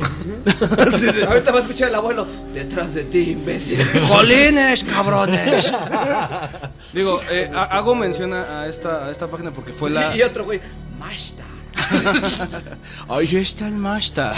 Así 0.78 1.04
de, 1.12 1.26
Ahorita 1.26 1.52
va 1.52 1.58
a 1.58 1.60
escuchar 1.60 1.90
el 1.90 1.94
abuelo. 1.96 2.26
Detrás 2.54 2.94
de 2.94 3.04
ti, 3.04 3.32
imbécil. 3.32 3.78
¡Jolines, 4.08 4.84
cabrones! 4.84 5.70
Digo, 6.94 7.20
eh, 7.30 7.50
ha- 7.54 7.64
hago 7.76 7.94
mención 7.94 8.32
a 8.32 8.62
a 8.62 8.68
esta, 8.68 9.04
a 9.08 9.10
esta 9.10 9.26
página 9.26 9.50
porque 9.50 9.74
fue 9.74 9.90
la... 9.90 10.16
Y, 10.16 10.20
y 10.20 10.22
otro 10.22 10.44
güey. 10.44 10.62
Mashta. 10.98 11.44
Ahí 13.10 13.36
está 13.36 13.68
el 13.68 13.74
Mashta. 13.74 14.32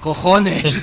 Cojones. 0.00 0.80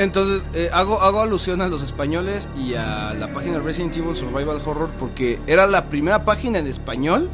Entonces, 0.00 0.42
eh, 0.54 0.70
hago, 0.72 1.02
hago 1.02 1.20
alusión 1.20 1.60
a 1.60 1.68
los 1.68 1.82
españoles 1.82 2.48
y 2.56 2.72
a 2.72 3.12
la 3.12 3.34
página 3.34 3.58
Resident 3.58 3.94
Evil 3.98 4.16
Survival 4.16 4.58
Horror 4.64 4.88
porque 4.98 5.38
era 5.46 5.66
la 5.66 5.90
primera 5.90 6.24
página 6.24 6.58
en 6.58 6.66
español 6.66 7.28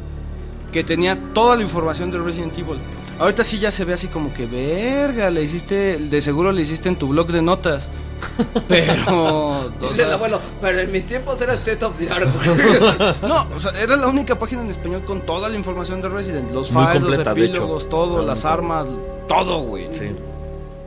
que 0.73 0.83
tenía 0.83 1.17
toda 1.33 1.55
la 1.55 1.61
información 1.61 2.11
de 2.11 2.17
Resident 2.17 2.57
Evil. 2.57 2.77
Ahorita 3.19 3.45
sí 3.45 3.57
ya 3.57 3.71
se 3.71 3.85
ve 3.85 3.93
así 3.93 4.09
como 4.09 4.33
que, 4.33 4.47
verga, 4.47 5.29
le 5.29 5.43
hiciste, 5.43 5.97
de 5.97 6.21
seguro 6.21 6.51
le 6.51 6.61
hiciste 6.61 6.89
en 6.89 6.97
tu 6.97 7.07
blog 7.07 7.27
de 7.27 7.41
notas. 7.41 7.87
Pero... 8.67 9.61
o 9.67 9.69
Dice 9.83 9.95
sea, 9.95 10.07
el 10.07 10.13
abuelo. 10.15 10.41
Pero 10.59 10.81
en 10.81 10.91
mis 10.91 11.05
tiempos 11.05 11.39
era 11.39 11.53
State 11.53 11.85
of 11.85 11.97
the 11.97 12.09
Art. 12.09 12.27
no, 13.21 13.47
o 13.55 13.59
sea, 13.61 13.71
era 13.81 13.95
la 13.95 14.07
única 14.07 14.37
página 14.37 14.61
en 14.61 14.71
español 14.71 15.05
con 15.05 15.21
toda 15.21 15.47
la 15.47 15.55
información 15.55 16.01
de 16.01 16.09
Resident. 16.09 16.51
Los 16.51 16.67
files, 16.67 16.85
completa, 16.95 17.33
los 17.33 17.37
epílogos, 17.37 17.87
todo, 17.87 18.25
las 18.25 18.43
armas, 18.43 18.87
todo, 19.29 19.61
güey. 19.61 19.87
Sí. 19.93 20.11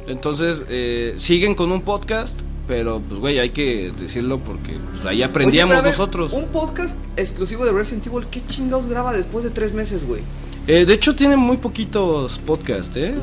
Entonces, 0.06 0.64
eh, 0.68 1.14
siguen 1.18 1.54
con 1.54 1.72
un 1.72 1.82
podcast, 1.82 2.38
pero 2.66 3.00
pues, 3.00 3.20
güey, 3.20 3.38
hay 3.38 3.50
que 3.50 3.92
decirlo 3.98 4.38
porque 4.38 4.76
pues, 4.92 5.04
ahí 5.04 5.22
aprendíamos 5.22 5.74
Oye, 5.74 5.82
ver, 5.82 5.92
nosotros. 5.92 6.32
Un 6.32 6.46
podcast 6.46 6.98
exclusivo 7.16 7.64
de 7.64 7.72
Resident 7.72 8.06
Evil. 8.06 8.26
¿Qué 8.30 8.42
chingados 8.46 8.86
graba 8.86 9.12
después 9.12 9.44
de 9.44 9.50
tres 9.50 9.72
meses, 9.72 10.06
güey? 10.06 10.22
Eh, 10.66 10.84
de 10.84 10.94
hecho, 10.94 11.16
tienen 11.16 11.38
muy 11.38 11.56
poquitos 11.56 12.38
podcasts, 12.38 12.96
¿eh? 12.96 13.14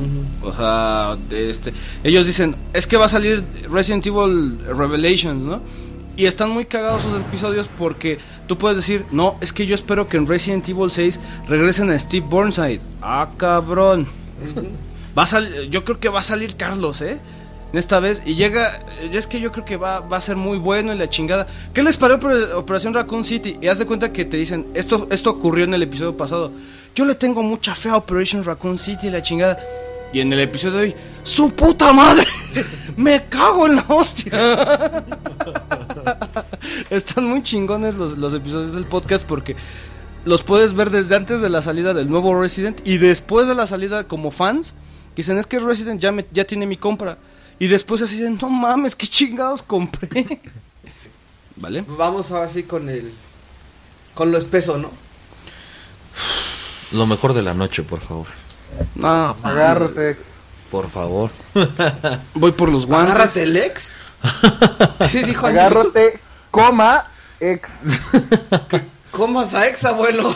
O 0.41 0.53
sea, 0.53 1.17
este, 1.31 1.71
ellos 2.03 2.25
dicen, 2.25 2.55
es 2.73 2.87
que 2.87 2.97
va 2.97 3.05
a 3.05 3.09
salir 3.09 3.43
Resident 3.69 4.05
Evil 4.05 4.59
Revelations, 4.65 5.45
¿no? 5.45 5.61
Y 6.17 6.25
están 6.25 6.49
muy 6.49 6.65
cagados 6.65 7.03
sus 7.03 7.21
episodios 7.21 7.69
porque 7.77 8.17
tú 8.47 8.57
puedes 8.57 8.75
decir, 8.75 9.05
no, 9.11 9.37
es 9.39 9.53
que 9.53 9.67
yo 9.67 9.75
espero 9.75 10.09
que 10.09 10.17
en 10.17 10.25
Resident 10.25 10.67
Evil 10.67 10.89
6 10.89 11.19
regresen 11.47 11.91
a 11.91 11.99
Steve 11.99 12.25
Burnside. 12.27 12.81
Ah, 13.01 13.29
cabrón. 13.37 14.07
Va 15.17 15.25
sal- 15.25 15.69
yo 15.69 15.83
creo 15.83 15.99
que 15.99 16.09
va 16.09 16.19
a 16.19 16.23
salir 16.23 16.55
Carlos, 16.55 17.01
¿eh? 17.01 17.17
Esta 17.73 17.99
vez, 17.99 18.21
y 18.25 18.35
llega, 18.35 18.79
es 19.11 19.27
que 19.27 19.41
yo 19.41 19.51
creo 19.51 19.65
que 19.65 19.75
va, 19.75 19.99
va 19.99 20.17
a 20.17 20.21
ser 20.21 20.37
muy 20.37 20.57
bueno 20.57 20.93
y 20.93 20.97
la 20.97 21.09
chingada. 21.09 21.47
¿Qué 21.73 21.83
les 21.83 21.97
paró 21.97 22.17
Oper- 22.19 22.53
Operación 22.53 22.93
Raccoon 22.93 23.25
City? 23.25 23.57
Y 23.61 23.67
haz 23.67 23.79
de 23.79 23.85
cuenta 23.85 24.13
que 24.13 24.23
te 24.23 24.37
dicen, 24.37 24.67
esto, 24.73 25.07
esto 25.11 25.31
ocurrió 25.31 25.65
en 25.65 25.73
el 25.73 25.83
episodio 25.83 26.15
pasado. 26.15 26.51
Yo 26.95 27.03
le 27.03 27.15
tengo 27.15 27.43
mucha 27.43 27.75
fe 27.75 27.89
a 27.89 27.97
Operation 27.97 28.43
Raccoon 28.43 28.77
City 28.77 29.07
y 29.07 29.09
la 29.09 29.21
chingada. 29.21 29.59
Y 30.13 30.21
en 30.21 30.31
el 30.31 30.39
episodio 30.39 30.77
de 30.77 30.83
hoy, 30.85 30.95
¡su 31.23 31.51
puta 31.51 31.91
madre! 31.91 32.25
¡Me 32.95 33.25
cago 33.25 33.67
en 33.67 33.75
la 33.75 33.85
hostia! 33.89 34.31
Están 36.89 37.25
muy 37.25 37.43
chingones 37.43 37.95
los, 37.95 38.17
los 38.17 38.33
episodios 38.33 38.73
del 38.73 38.85
podcast 38.85 39.25
porque 39.25 39.55
los 40.25 40.43
puedes 40.43 40.73
ver 40.73 40.89
desde 40.89 41.15
antes 41.15 41.41
de 41.41 41.49
la 41.49 41.61
salida 41.61 41.93
del 41.93 42.09
nuevo 42.09 42.39
Resident 42.39 42.79
y 42.87 42.97
después 42.97 43.47
de 43.49 43.55
la 43.55 43.67
salida 43.67 44.05
como 44.05 44.31
fans. 44.31 44.73
Dicen, 45.17 45.37
es 45.39 45.47
que 45.47 45.59
Resident 45.59 45.99
ya, 45.99 46.11
me- 46.11 46.27
ya 46.31 46.45
tiene 46.45 46.65
mi 46.65 46.77
compra. 46.77 47.17
Y 47.59 47.67
después 47.67 48.01
así 48.03 48.17
dicen, 48.17 48.37
no 48.39 48.49
mames, 48.49 48.95
qué 48.95 49.07
chingados 49.07 49.63
compré. 49.63 50.39
¿Vale? 51.55 51.83
Vamos 51.87 52.31
ahora 52.31 52.47
sí 52.47 52.63
con 52.63 52.87
el. 52.87 53.11
Con 54.13 54.31
lo 54.31 54.37
espeso, 54.37 54.77
¿no? 54.77 54.91
Lo 56.91 57.05
mejor 57.07 57.33
de 57.33 57.41
la 57.41 57.53
noche, 57.55 57.81
por 57.83 57.99
favor. 57.99 58.27
No, 58.95 59.35
Agárrate. 59.43 60.17
Por 60.71 60.89
favor. 60.89 61.31
voy 62.35 62.51
por 62.51 62.69
los 62.69 62.85
guantes. 62.85 63.13
Agárrate 63.15 63.43
el 63.43 63.57
ex. 63.57 63.93
¿Qué 65.11 65.23
dijo? 65.23 65.47
Agárrate, 65.47 66.19
coma, 66.51 67.07
ex. 67.39 67.69
¿Cómo 69.11 69.39
vas 69.39 69.53
a 69.53 69.67
ex, 69.67 69.83
abuelo? 69.85 70.33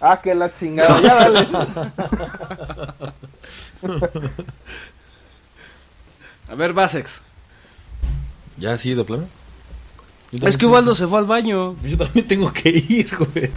Ah, 0.00 0.20
que 0.22 0.34
la 0.34 0.52
chingada. 0.54 1.00
Ya 1.00 1.14
dale. 1.16 1.48
A 6.48 6.54
ver, 6.54 6.72
Basex. 6.72 7.20
¿Ya 8.56 8.74
así 8.74 8.94
de 8.94 9.04
plano? 9.04 9.26
Es 10.30 10.56
que 10.56 10.66
Ubaldo 10.66 10.94
se 10.94 11.06
fue 11.06 11.18
al 11.18 11.26
baño. 11.26 11.76
Yo 11.82 11.98
también 11.98 12.26
tengo 12.26 12.52
que 12.52 12.70
ir, 12.70 13.14
güey. 13.16 13.50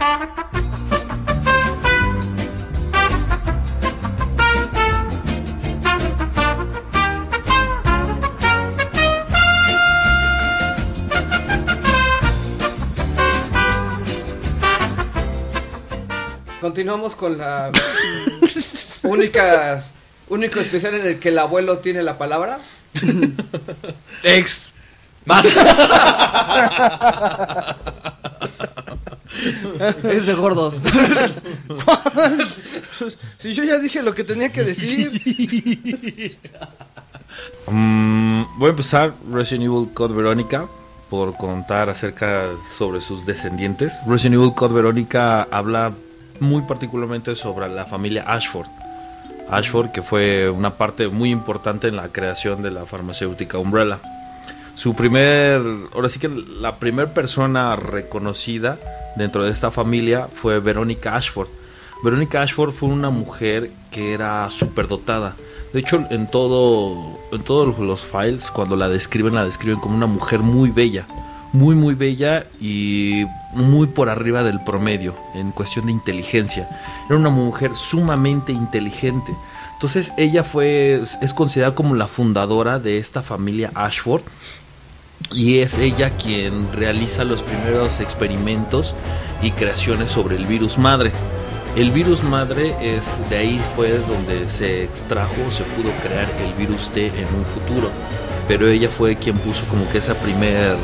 Continuamos 16.60 17.14
con 17.14 17.38
la 17.38 17.70
única 19.04 19.82
único 20.28 20.60
especial 20.60 20.94
en 20.94 21.06
el 21.06 21.18
que 21.18 21.28
el 21.30 21.38
abuelo 21.38 21.78
tiene 21.78 22.02
la 22.02 22.18
palabra. 22.18 22.58
Ex. 24.22 24.72
Es 30.04 30.26
de 30.26 30.34
gordos. 30.34 30.80
Si 33.36 33.52
yo 33.52 33.64
ya 33.64 33.78
dije 33.78 34.02
lo 34.02 34.14
que 34.14 34.24
tenía 34.24 34.50
que 34.50 34.64
decir. 34.64 36.38
Mm, 37.66 38.44
voy 38.58 38.68
a 38.68 38.70
empezar 38.70 39.12
Resident 39.30 39.66
Evil 39.66 39.92
Code 39.92 40.14
Verónica 40.14 40.66
por 41.10 41.36
contar 41.36 41.90
acerca 41.90 42.48
sobre 42.78 43.00
sus 43.00 43.26
descendientes. 43.26 43.92
Resident 44.06 44.36
Evil 44.36 44.54
Code 44.54 44.74
Verónica 44.74 45.48
habla 45.50 45.92
muy 46.40 46.62
particularmente 46.62 47.34
sobre 47.34 47.68
la 47.68 47.84
familia 47.84 48.24
Ashford. 48.26 48.68
Ashford 49.50 49.90
que 49.90 50.02
fue 50.02 50.50
una 50.50 50.70
parte 50.70 51.08
muy 51.08 51.30
importante 51.30 51.88
en 51.88 51.96
la 51.96 52.08
creación 52.08 52.62
de 52.62 52.70
la 52.70 52.86
farmacéutica 52.86 53.58
Umbrella. 53.58 53.98
Su 54.74 54.94
primer, 54.94 55.62
ahora 55.94 56.08
sí 56.08 56.18
que 56.18 56.28
la 56.28 56.76
primera 56.76 57.12
persona 57.12 57.76
reconocida 57.76 58.78
dentro 59.16 59.44
de 59.44 59.50
esta 59.50 59.70
familia 59.70 60.28
fue 60.32 60.60
Verónica 60.60 61.16
Ashford. 61.16 61.48
Verónica 62.04 62.42
Ashford 62.42 62.72
fue 62.72 62.90
una 62.90 63.10
mujer 63.10 63.70
que 63.90 64.12
era 64.12 64.50
superdotada. 64.50 65.34
De 65.72 65.80
hecho, 65.80 66.04
en 66.10 66.30
todo, 66.30 67.18
en 67.32 67.42
todos 67.42 67.78
los 67.78 68.02
files, 68.02 68.50
cuando 68.50 68.76
la 68.76 68.88
describen, 68.88 69.34
la 69.34 69.44
describen 69.44 69.80
como 69.80 69.96
una 69.96 70.06
mujer 70.06 70.40
muy 70.40 70.70
bella, 70.70 71.06
muy 71.56 71.74
muy 71.74 71.94
bella 71.94 72.46
y 72.60 73.24
muy 73.52 73.86
por 73.86 74.08
arriba 74.08 74.42
del 74.42 74.60
promedio 74.60 75.14
en 75.34 75.50
cuestión 75.50 75.86
de 75.86 75.92
inteligencia. 75.92 76.68
Era 77.06 77.18
una 77.18 77.30
mujer 77.30 77.74
sumamente 77.74 78.52
inteligente. 78.52 79.34
Entonces 79.72 80.12
ella 80.16 80.44
fue, 80.44 81.02
es 81.20 81.34
considerada 81.34 81.74
como 81.74 81.94
la 81.94 82.06
fundadora 82.06 82.78
de 82.78 82.98
esta 82.98 83.22
familia 83.22 83.70
Ashford 83.74 84.22
y 85.32 85.58
es 85.58 85.78
ella 85.78 86.10
quien 86.10 86.72
realiza 86.72 87.24
los 87.24 87.42
primeros 87.42 88.00
experimentos 88.00 88.94
y 89.42 89.50
creaciones 89.50 90.10
sobre 90.10 90.36
el 90.36 90.46
virus 90.46 90.78
madre. 90.78 91.12
El 91.74 91.90
virus 91.90 92.22
madre 92.22 92.74
es 92.80 93.18
de 93.28 93.36
ahí 93.36 93.60
fue 93.74 93.90
donde 94.08 94.48
se 94.48 94.84
extrajo, 94.84 95.50
se 95.50 95.64
pudo 95.64 95.90
crear 96.02 96.30
el 96.42 96.54
virus 96.54 96.90
T 96.90 97.08
en 97.08 97.34
un 97.34 97.44
futuro, 97.44 97.90
pero 98.48 98.66
ella 98.66 98.88
fue 98.88 99.16
quien 99.16 99.38
puso 99.38 99.66
como 99.66 99.88
que 99.90 99.98
esa 99.98 100.14
primer 100.14 100.76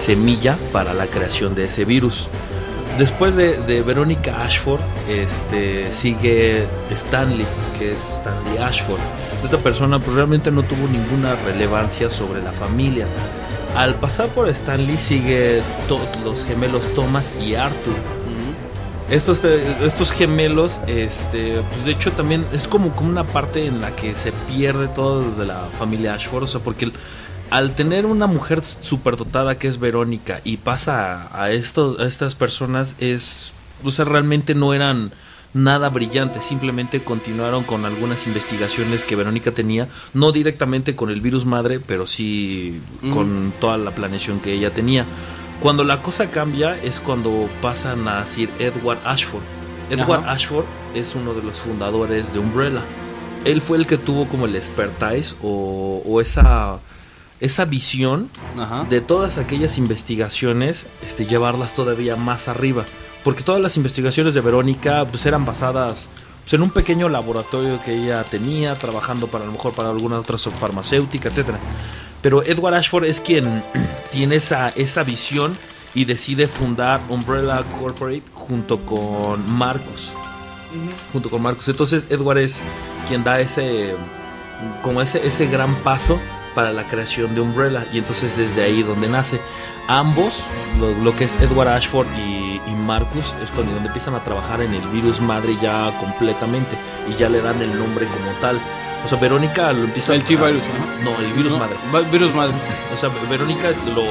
semilla 0.00 0.56
para 0.72 0.94
la 0.94 1.06
creación 1.06 1.54
de 1.54 1.64
ese 1.64 1.84
virus. 1.84 2.28
Después 2.98 3.36
de, 3.36 3.56
de 3.58 3.82
Verónica 3.82 4.42
Ashford, 4.42 4.80
este, 5.08 5.92
sigue 5.92 6.66
Stanley, 6.90 7.46
que 7.78 7.92
es 7.92 8.16
Stanley 8.16 8.58
Ashford. 8.58 9.00
Esta 9.44 9.58
persona 9.58 9.98
pues 9.98 10.16
realmente 10.16 10.50
no 10.50 10.62
tuvo 10.62 10.86
ninguna 10.88 11.36
relevancia 11.36 12.10
sobre 12.10 12.42
la 12.42 12.52
familia. 12.52 13.06
Al 13.76 13.94
pasar 13.94 14.28
por 14.28 14.48
Stanley 14.48 14.98
sigue 14.98 15.62
los 16.24 16.44
gemelos 16.44 16.92
Thomas 16.94 17.32
y 17.40 17.54
Arthur. 17.54 17.94
Estos, 19.10 19.44
eh, 19.44 19.60
estos 19.82 20.12
gemelos, 20.12 20.80
este, 20.86 21.60
pues 21.68 21.84
de 21.84 21.92
hecho 21.92 22.12
también 22.12 22.44
es 22.52 22.68
como, 22.68 22.90
como 22.94 23.08
una 23.08 23.24
parte 23.24 23.66
en 23.66 23.80
la 23.80 23.90
que 23.96 24.14
se 24.14 24.30
pierde 24.30 24.86
todo 24.86 25.22
de 25.32 25.46
la 25.46 25.66
familia 25.80 26.14
Ashford, 26.14 26.44
o 26.44 26.46
sea, 26.46 26.60
porque 26.60 26.92
al 27.50 27.74
tener 27.74 28.06
una 28.06 28.26
mujer 28.26 28.62
superdotada 28.64 29.58
que 29.58 29.68
es 29.68 29.78
Verónica 29.78 30.40
y 30.44 30.56
pasa 30.58 31.28
a, 31.32 31.44
a 31.44 31.50
estas 31.52 32.34
personas 32.36 32.94
es, 32.98 33.52
o 33.84 33.90
sea, 33.90 34.04
realmente 34.04 34.54
no 34.54 34.72
eran 34.74 35.12
nada 35.52 35.88
brillantes, 35.88 36.44
simplemente 36.44 37.02
continuaron 37.02 37.64
con 37.64 37.84
algunas 37.84 38.26
investigaciones 38.28 39.04
que 39.04 39.16
Verónica 39.16 39.50
tenía, 39.50 39.88
no 40.14 40.30
directamente 40.30 40.94
con 40.94 41.10
el 41.10 41.20
virus 41.20 41.44
madre, 41.44 41.80
pero 41.80 42.06
sí 42.06 42.80
Mm. 43.02 43.10
con 43.10 43.52
toda 43.60 43.76
la 43.78 43.90
planeación 43.90 44.38
que 44.40 44.52
ella 44.52 44.70
tenía. 44.70 45.04
Cuando 45.60 45.82
la 45.84 46.02
cosa 46.02 46.30
cambia 46.30 46.78
es 46.82 47.00
cuando 47.00 47.48
pasan 47.60 48.06
a 48.08 48.24
Sir 48.26 48.48
Edward 48.60 48.98
Ashford. 49.04 49.42
Edward 49.90 50.20
Ajá. 50.20 50.32
Ashford 50.32 50.64
es 50.94 51.14
uno 51.16 51.34
de 51.34 51.42
los 51.42 51.58
fundadores 51.58 52.32
de 52.32 52.38
Umbrella. 52.38 52.82
Él 53.44 53.60
fue 53.60 53.76
el 53.78 53.86
que 53.86 53.98
tuvo 53.98 54.28
como 54.28 54.46
el 54.46 54.54
expertise 54.54 55.34
o, 55.42 56.00
o 56.06 56.20
esa, 56.20 56.78
esa 57.40 57.64
visión 57.64 58.28
Ajá. 58.58 58.86
de 58.88 59.00
todas 59.00 59.38
aquellas 59.38 59.78
investigaciones, 59.78 60.86
este, 61.04 61.26
llevarlas 61.26 61.74
todavía 61.74 62.16
más 62.16 62.48
arriba. 62.48 62.84
Porque 63.24 63.42
todas 63.42 63.60
las 63.60 63.76
investigaciones 63.76 64.34
de 64.34 64.40
Verónica 64.40 65.06
pues, 65.06 65.26
eran 65.26 65.44
basadas 65.44 66.08
pues, 66.42 66.54
en 66.54 66.62
un 66.62 66.70
pequeño 66.70 67.08
laboratorio 67.08 67.80
que 67.82 67.92
ella 67.92 68.22
tenía, 68.24 68.76
trabajando 68.76 69.26
para 69.26 69.44
a 69.44 69.46
lo 69.46 69.52
mejor 69.52 69.72
para 69.72 69.90
alguna 69.90 70.18
otra 70.18 70.38
farmacéutica, 70.38 71.28
etcétera. 71.28 71.58
Pero 72.22 72.42
Edward 72.42 72.74
Ashford 72.74 73.04
es 73.04 73.20
quien 73.20 73.62
tiene 74.12 74.36
esa, 74.36 74.70
esa 74.70 75.02
visión 75.02 75.56
y 75.94 76.04
decide 76.04 76.46
fundar 76.46 77.00
Umbrella 77.08 77.64
Corporate 77.80 78.22
junto 78.34 78.78
con 78.84 79.50
Marcus. 79.50 80.12
Junto 81.12 81.30
con 81.30 81.42
Marcus. 81.42 81.68
Entonces 81.68 82.04
Edward 82.10 82.38
es 82.38 82.60
quien 83.08 83.24
da 83.24 83.40
ese 83.40 83.94
como 84.82 85.00
ese, 85.00 85.26
ese 85.26 85.46
gran 85.46 85.74
paso 85.76 86.20
para 86.60 86.72
la 86.74 86.84
creación 86.86 87.34
de 87.34 87.40
Umbrella 87.40 87.86
y 87.90 87.96
entonces 87.96 88.36
desde 88.36 88.62
ahí 88.62 88.82
donde 88.82 89.08
nace. 89.08 89.40
Ambos 89.88 90.44
lo, 90.78 90.92
lo 91.02 91.16
que 91.16 91.24
es 91.24 91.34
Edward 91.40 91.68
Ashford 91.68 92.06
y, 92.18 92.60
y 92.70 92.74
Marcus 92.76 93.32
es 93.42 93.50
cuando 93.50 93.72
donde 93.72 93.86
empiezan 93.86 94.14
a 94.14 94.18
trabajar 94.22 94.60
en 94.60 94.74
el 94.74 94.86
virus 94.88 95.22
madre 95.22 95.56
ya 95.62 95.90
completamente 95.98 96.76
y 97.10 97.14
ya 97.18 97.30
le 97.30 97.40
dan 97.40 97.62
el 97.62 97.78
nombre 97.78 98.04
como 98.06 98.30
tal. 98.42 98.60
O 99.06 99.08
sea 99.08 99.18
Verónica 99.18 99.72
lo 99.72 99.84
empieza 99.84 100.14
El 100.14 100.20
a- 100.20 100.24
T-virus, 100.26 100.62
no 101.02 101.18
el 101.24 101.32
virus 101.32 101.52
No, 101.54 101.58
madre. 101.60 101.76
Virus 102.12 102.34
madre. 102.34 102.52
o 102.92 102.96
sea 102.98 103.08
Verónica 103.30 103.70
lo 103.94 104.02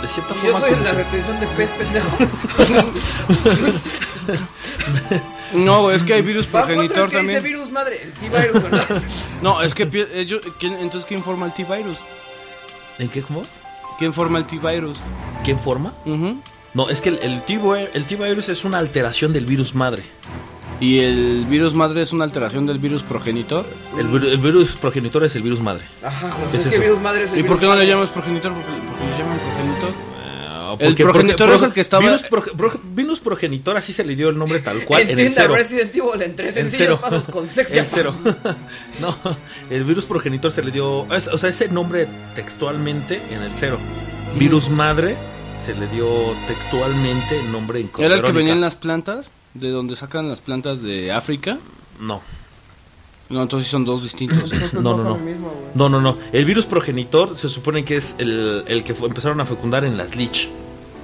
de 0.00 0.06
cierta 0.08 0.32
Yo 0.34 0.52
forma 0.52 0.60
soy 0.60 0.70
como 0.70 0.84
la 0.84 0.90
que- 0.92 0.96
retención 0.98 1.40
de 1.40 1.46
pez, 1.48 1.70
pendejo. 1.72 2.16
No, 5.54 5.90
es 5.90 6.02
que 6.02 6.14
hay 6.14 6.22
virus 6.22 6.46
¿Para 6.46 6.66
cuánto 6.66 6.92
progenitor 6.94 7.08
es 7.08 7.10
que 7.14 7.20
dice 7.22 7.34
también. 7.34 7.54
virus 7.54 7.70
madre? 7.72 8.00
El 8.02 8.12
T-virus, 8.12 8.62
¿verdad? 8.62 9.02
No, 9.42 9.62
es 9.62 9.74
que 9.74 9.88
ellos, 10.14 10.40
¿quién- 10.58 10.74
entonces 10.74 11.06
¿quién 11.06 11.22
forma 11.22 11.46
el 11.46 11.52
T-virus? 11.54 11.96
¿en 12.98 13.08
qué 13.08 13.22
cómo? 13.22 13.42
¿Quién 13.98 14.12
forma 14.12 14.38
el 14.38 14.46
T-virus? 14.46 14.98
¿quién 15.44 15.58
forma? 15.58 15.92
No 16.74 16.88
es 16.90 17.00
que 17.00 17.10
el, 17.10 17.18
el 17.22 17.42
T-vi- 17.44 17.88
el 17.94 18.04
T-virus 18.04 18.48
es 18.48 18.64
una 18.64 18.78
alteración 18.78 19.32
del 19.32 19.46
virus 19.46 19.74
madre 19.74 20.02
Y 20.80 20.98
el 20.98 21.46
virus 21.48 21.72
madre 21.74 22.02
es 22.02 22.12
una 22.12 22.24
alteración 22.24 22.66
del 22.66 22.78
virus 22.78 23.02
progenitor. 23.02 23.64
el, 23.98 24.06
el 24.26 24.38
virus 24.38 24.72
progenitor 24.76 25.24
es 25.24 25.34
el 25.36 25.42
virus 25.42 25.60
madre 25.60 25.84
Ajá, 26.02 26.30
¿Qué 26.50 26.56
es 26.58 26.66
eso? 26.66 26.80
virus 26.80 27.00
madre 27.00 27.24
es 27.24 27.32
el 27.32 27.38
¿Y 27.40 27.42
por 27.44 27.58
qué 27.60 27.66
no 27.66 27.74
le 27.76 27.86
llamas 27.86 28.08
progenitor? 28.10 28.52
Porque, 28.52 28.68
porque 28.68 29.04
le 29.12 29.18
llaman 29.18 29.38
progenitor. 29.38 29.55
El 30.78 30.94
progenitor 30.94 31.50
es 31.50 31.62
el 31.62 31.72
que 31.72 31.80
estaba- 31.80 32.18
pro- 32.30 32.44
progenitor, 33.22 33.76
así 33.76 33.92
se 33.92 34.04
le 34.04 34.14
dio 34.16 34.28
el 34.28 34.38
nombre 34.38 34.60
tal 34.60 34.84
cual. 34.84 35.02
en 35.02 35.08
el 35.10 35.18
Entienda 35.18 35.42
cero. 35.42 35.54
Resident 35.54 35.94
Evil 35.94 36.22
en 36.22 36.36
tres 36.36 36.56
En 36.56 36.70
sencillos 36.70 36.98
cero. 36.98 37.00
pasos 37.02 37.26
con 37.26 37.46
sexy. 37.46 37.78
El 37.78 37.86
cero. 37.88 38.14
no, 39.00 39.16
el 39.70 39.84
virus 39.84 40.04
progenitor 40.06 40.50
se 40.52 40.62
le 40.62 40.70
dio. 40.70 41.06
es- 41.14 41.28
o 41.28 41.38
sea, 41.38 41.50
ese 41.50 41.68
nombre 41.68 42.06
textualmente 42.34 43.20
en 43.30 43.42
el 43.42 43.54
cero. 43.54 43.78
Virus 44.38 44.68
madre 44.70 45.16
se 45.64 45.74
le 45.74 45.86
dio 45.88 46.06
textualmente 46.46 47.40
el 47.40 47.50
nombre 47.52 47.80
en 47.80 47.90
¿Era 47.98 48.16
el 48.16 48.22
que 48.22 48.32
venía 48.32 48.52
en 48.52 48.60
las 48.60 48.74
plantas? 48.74 49.30
¿De 49.54 49.70
donde 49.70 49.96
sacan 49.96 50.28
las 50.28 50.40
plantas 50.40 50.82
de 50.82 51.10
África? 51.12 51.58
No, 51.98 52.20
No, 53.30 53.42
entonces 53.42 53.68
son 53.68 53.84
dos 53.86 54.02
distintos. 54.02 54.52
no, 54.74 54.96
no, 54.96 55.02
no. 55.02 55.18
No, 55.74 55.88
no, 55.88 56.00
no. 56.00 56.18
El 56.32 56.44
virus 56.44 56.66
progenitor 56.66 57.36
se 57.38 57.48
supone 57.48 57.84
que 57.84 57.96
es 57.96 58.14
el, 58.18 58.64
el 58.68 58.84
que 58.84 58.94
fue- 58.94 59.08
empezaron 59.08 59.40
a 59.40 59.46
fecundar 59.46 59.84
en 59.84 59.96
las 59.96 60.14
Lich, 60.14 60.48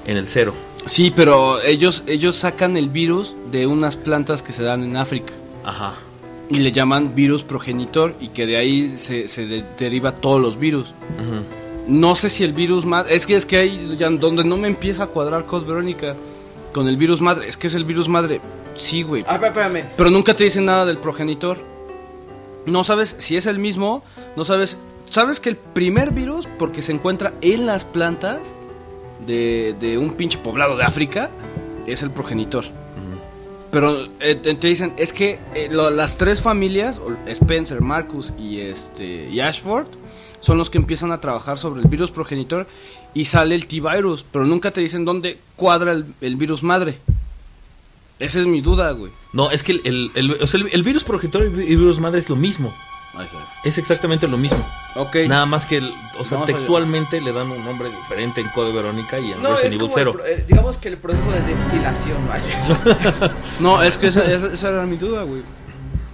en 0.06 0.16
el 0.16 0.26
cero. 0.28 0.52
sí, 0.86 1.12
pero 1.14 1.60
ellos, 1.62 2.02
ellos 2.06 2.36
sacan 2.36 2.76
el 2.76 2.88
virus 2.88 3.36
de 3.50 3.66
unas 3.66 3.96
plantas 3.96 4.42
que 4.42 4.52
se 4.52 4.62
dan 4.62 4.82
en 4.82 4.96
África. 4.96 5.32
Ajá. 5.64 5.94
Y 6.50 6.56
le 6.56 6.72
llaman 6.72 7.14
virus 7.14 7.42
progenitor 7.44 8.14
y 8.20 8.28
que 8.28 8.46
de 8.46 8.56
ahí 8.56 8.94
se, 8.98 9.28
se 9.28 9.46
de- 9.46 9.64
deriva 9.78 10.12
todos 10.12 10.40
los 10.40 10.58
virus. 10.58 10.88
Ujú. 11.18 11.42
No 11.88 12.14
sé 12.14 12.28
si 12.28 12.44
el 12.44 12.52
virus 12.52 12.84
madre. 12.84 13.14
Es 13.14 13.26
que 13.26 13.36
es 13.36 13.46
que 13.46 13.56
ahí 13.56 13.96
ya 13.98 14.10
donde 14.10 14.44
no 14.44 14.56
me 14.56 14.68
empieza 14.68 15.04
a 15.04 15.06
cuadrar 15.06 15.46
Code 15.46 15.66
Verónica 15.66 16.14
con 16.72 16.88
el 16.88 16.96
virus 16.96 17.20
madre. 17.20 17.48
Es 17.48 17.56
que 17.56 17.68
es 17.68 17.74
el 17.74 17.84
virus 17.84 18.08
madre. 18.08 18.40
Sí, 18.74 19.02
güey. 19.02 19.24
Ah, 19.26 19.34
espérame, 19.34 19.76
espérame. 19.76 19.84
Pero 19.96 20.10
nunca 20.10 20.34
te 20.34 20.44
dicen 20.44 20.64
nada 20.64 20.84
del 20.84 20.98
progenitor. 20.98 21.58
No 22.66 22.84
sabes 22.84 23.16
si 23.18 23.36
es 23.36 23.46
el 23.46 23.58
mismo. 23.58 24.02
No 24.36 24.44
sabes. 24.44 24.78
Sabes 25.08 25.40
que 25.40 25.48
el 25.50 25.56
primer 25.56 26.12
virus, 26.12 26.48
porque 26.58 26.82
se 26.82 26.92
encuentra 26.92 27.32
en 27.40 27.66
las 27.66 27.84
plantas 27.84 28.54
de, 29.26 29.74
de 29.80 29.98
un 29.98 30.14
pinche 30.14 30.38
poblado 30.38 30.76
de 30.76 30.84
África, 30.84 31.30
es 31.86 32.02
el 32.02 32.10
progenitor. 32.10 32.64
Pero 33.70 34.06
eh, 34.20 34.34
te 34.34 34.66
dicen, 34.66 34.92
es 34.98 35.14
que 35.14 35.38
eh, 35.54 35.68
lo- 35.70 35.90
las 35.90 36.18
tres 36.18 36.42
familias, 36.42 37.00
Spencer, 37.26 37.80
Marcus 37.80 38.32
y, 38.38 38.60
este, 38.60 39.28
Ashford, 39.42 39.86
son 40.40 40.58
los 40.58 40.68
que 40.68 40.76
empiezan 40.76 41.10
a 41.10 41.20
trabajar 41.20 41.58
sobre 41.58 41.80
el 41.80 41.88
virus 41.88 42.10
progenitor 42.10 42.66
y 43.14 43.24
sale 43.24 43.54
el 43.54 43.66
T-Virus, 43.66 44.26
pero 44.30 44.44
nunca 44.44 44.72
te 44.72 44.82
dicen 44.82 45.04
dónde 45.06 45.38
cuadra 45.56 45.92
el, 45.92 46.36
virus 46.36 46.62
madre. 46.62 46.98
Esa 48.18 48.40
es 48.40 48.46
mi 48.46 48.60
duda, 48.60 48.90
güey. 48.92 49.10
No, 49.32 49.50
es 49.50 49.62
que 49.62 49.72
el, 49.72 50.10
el- 50.14 50.36
el 50.70 50.82
virus 50.82 51.04
progenitor 51.04 51.42
y 51.44 51.46
el 51.46 51.78
virus 51.78 51.98
madre 51.98 52.18
es 52.18 52.28
lo 52.28 52.36
mismo. 52.36 52.74
Es 53.64 53.78
exactamente 53.78 54.26
lo 54.26 54.38
mismo. 54.38 54.66
Ok. 54.94 55.16
Nada 55.28 55.44
más 55.46 55.66
que, 55.66 55.76
el- 55.78 55.94
o 56.18 56.24
sea, 56.24 56.44
textualmente 56.44 57.20
le 57.20 57.32
dan 57.32 57.50
un 57.50 57.64
nombre 57.64 57.88
diferente 57.90 58.40
en 58.40 58.48
Code 58.48 58.72
Verónica 58.72 59.18
y 59.18 59.32
en 59.32 59.42
No, 59.42 59.50
Resident 59.50 59.58
es 59.60 59.64
Evil 59.74 59.78
como, 59.80 59.88
el 59.90 59.94
0. 59.94 60.12
pro- 60.12 60.26
eh, 60.26 60.44
digamos 60.48 60.78
que 60.78 60.88
el 60.88 60.98
proceso 60.98 61.30
de 61.30 61.40
destilación, 61.42 62.18
¿no? 63.60 63.82
Es 63.82 63.98
que 63.98 64.06
esa, 64.08 64.24
esa- 64.24 64.52
esa 64.52 64.68
era 64.68 64.86
mi 64.86 64.96
duda, 64.96 65.22
güey. 65.24 65.42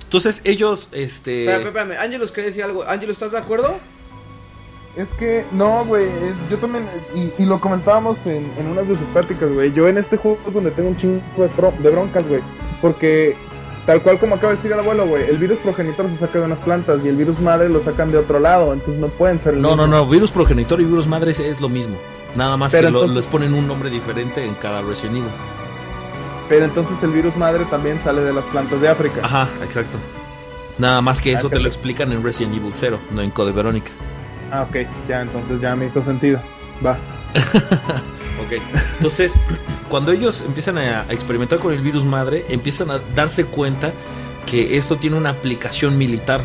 Entonces 0.04 0.40
ellos, 0.44 0.88
este... 0.92 1.44
Espérame, 1.44 1.66
espérame, 1.68 1.92
Ángelos 2.00 2.32
quería 2.32 2.48
decir 2.48 2.62
algo. 2.64 2.82
Ángelo, 2.88 3.12
¿estás 3.12 3.32
de 3.32 3.38
acuerdo? 3.38 3.76
Es 4.96 5.06
que, 5.18 5.44
no, 5.52 5.84
güey, 5.84 6.06
yo 6.50 6.56
también, 6.56 6.84
y, 7.14 7.30
y 7.42 7.46
lo 7.46 7.60
comentábamos 7.60 8.18
en, 8.26 8.50
en 8.58 8.66
unas 8.66 8.88
de 8.88 8.96
sus 8.96 9.06
pláticas, 9.12 9.48
güey. 9.52 9.72
Yo 9.72 9.86
en 9.86 9.98
este 9.98 10.16
juego 10.16 10.38
es 10.48 10.52
donde 10.54 10.70
tengo 10.72 10.88
un 10.88 10.96
chingo 10.96 11.20
de, 11.36 11.82
de 11.82 11.90
broncas, 11.90 12.26
güey. 12.26 12.40
Porque, 12.80 13.36
tal 13.88 14.02
cual 14.02 14.18
como 14.18 14.34
acaba 14.34 14.50
de 14.50 14.56
decir 14.58 14.70
el 14.70 14.80
abuelo, 14.80 15.06
güey, 15.06 15.24
el 15.30 15.38
virus 15.38 15.56
progenitor 15.60 16.10
se 16.10 16.18
saca 16.18 16.40
de 16.40 16.44
unas 16.44 16.58
plantas 16.58 17.00
y 17.02 17.08
el 17.08 17.16
virus 17.16 17.40
madre 17.40 17.70
lo 17.70 17.82
sacan 17.82 18.12
de 18.12 18.18
otro 18.18 18.38
lado, 18.38 18.74
entonces 18.74 19.00
no 19.00 19.08
pueden 19.08 19.40
ser 19.40 19.54
el 19.54 19.62
No, 19.62 19.70
no, 19.76 19.84
mismo. 19.86 19.96
no, 19.96 20.06
virus 20.06 20.30
progenitor 20.30 20.78
y 20.82 20.84
virus 20.84 21.06
madre 21.06 21.30
es, 21.30 21.60
lo 21.62 21.70
mismo. 21.70 21.96
Nada 22.36 22.58
más 22.58 22.70
Pero 22.70 22.88
que 22.88 22.92
lo- 22.92 22.98
entonces- 23.00 23.16
les 23.16 23.26
ponen 23.26 23.54
un 23.54 23.66
nombre 23.66 23.88
diferente 23.88 24.44
en 24.44 24.52
cada 24.56 24.82
Resident 24.82 25.16
Evil. 25.16 25.30
Pero 26.50 26.66
entonces 26.66 27.02
el 27.02 27.10
virus 27.12 27.34
madre 27.36 27.64
también 27.70 27.98
sale 28.04 28.20
de 28.20 28.32
las 28.34 28.44
plantas 28.44 28.78
de 28.78 28.88
África. 28.90 29.20
Ajá, 29.22 29.48
exacto. 29.64 29.96
Nada 30.76 31.00
más 31.00 31.22
que 31.22 31.34
Ah, 31.34 31.38
eso 31.38 31.48
te 31.48 31.58
lo 31.58 31.66
explican 31.66 32.12
en 32.12 32.22
Resident 32.22 32.56
Evil 32.56 32.72
0, 32.74 32.98
no 33.10 33.22
en 33.22 33.30
Code 33.30 33.52
Verónica. 33.52 33.90
Ah, 34.52 34.66
ok, 34.68 34.76
ya, 35.08 35.22
entonces 35.22 35.60
ya 35.62 35.74
me 35.74 35.86
hizo 35.86 36.04
sentido. 36.04 36.40
Va. 36.84 36.96
Ok. 38.44 38.60
Entonces, 38.96 39.34
cuando 39.88 40.12
ellos 40.12 40.42
empiezan 40.42 40.78
a, 40.78 41.02
a 41.02 41.12
experimentar 41.12 41.58
con 41.58 41.72
el 41.72 41.80
virus 41.80 42.04
madre, 42.04 42.44
empiezan 42.48 42.90
a 42.90 43.00
darse 43.14 43.44
cuenta 43.44 43.92
que 44.46 44.76
esto 44.78 44.96
tiene 44.96 45.16
una 45.16 45.30
aplicación 45.30 45.98
militar. 45.98 46.42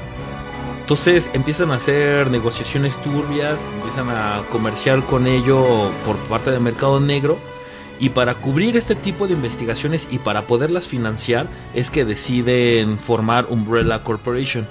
Entonces 0.82 1.30
empiezan 1.34 1.72
a 1.72 1.76
hacer 1.76 2.30
negociaciones 2.30 2.98
turbias, 3.02 3.66
empiezan 3.78 4.10
a 4.10 4.44
comerciar 4.52 5.06
con 5.06 5.28
ello 5.28 5.90
por 6.06 6.18
parte 6.28 6.52
del 6.52 6.60
mercado 6.60 7.00
negro. 7.00 7.38
Y 8.00 8.10
para 8.10 8.34
cubrir 8.36 8.76
este 8.76 8.96
tipo 8.96 9.28
de 9.28 9.34
investigaciones 9.34 10.10
y 10.12 10.18
para 10.18 10.42
poderlas 10.42 10.90
financiar 10.90 11.48
es 11.74 11.90
que 11.90 12.04
deciden 12.04 12.98
formar 12.98 13.46
Umbrella 13.50 14.04
Corporation. 14.04 14.68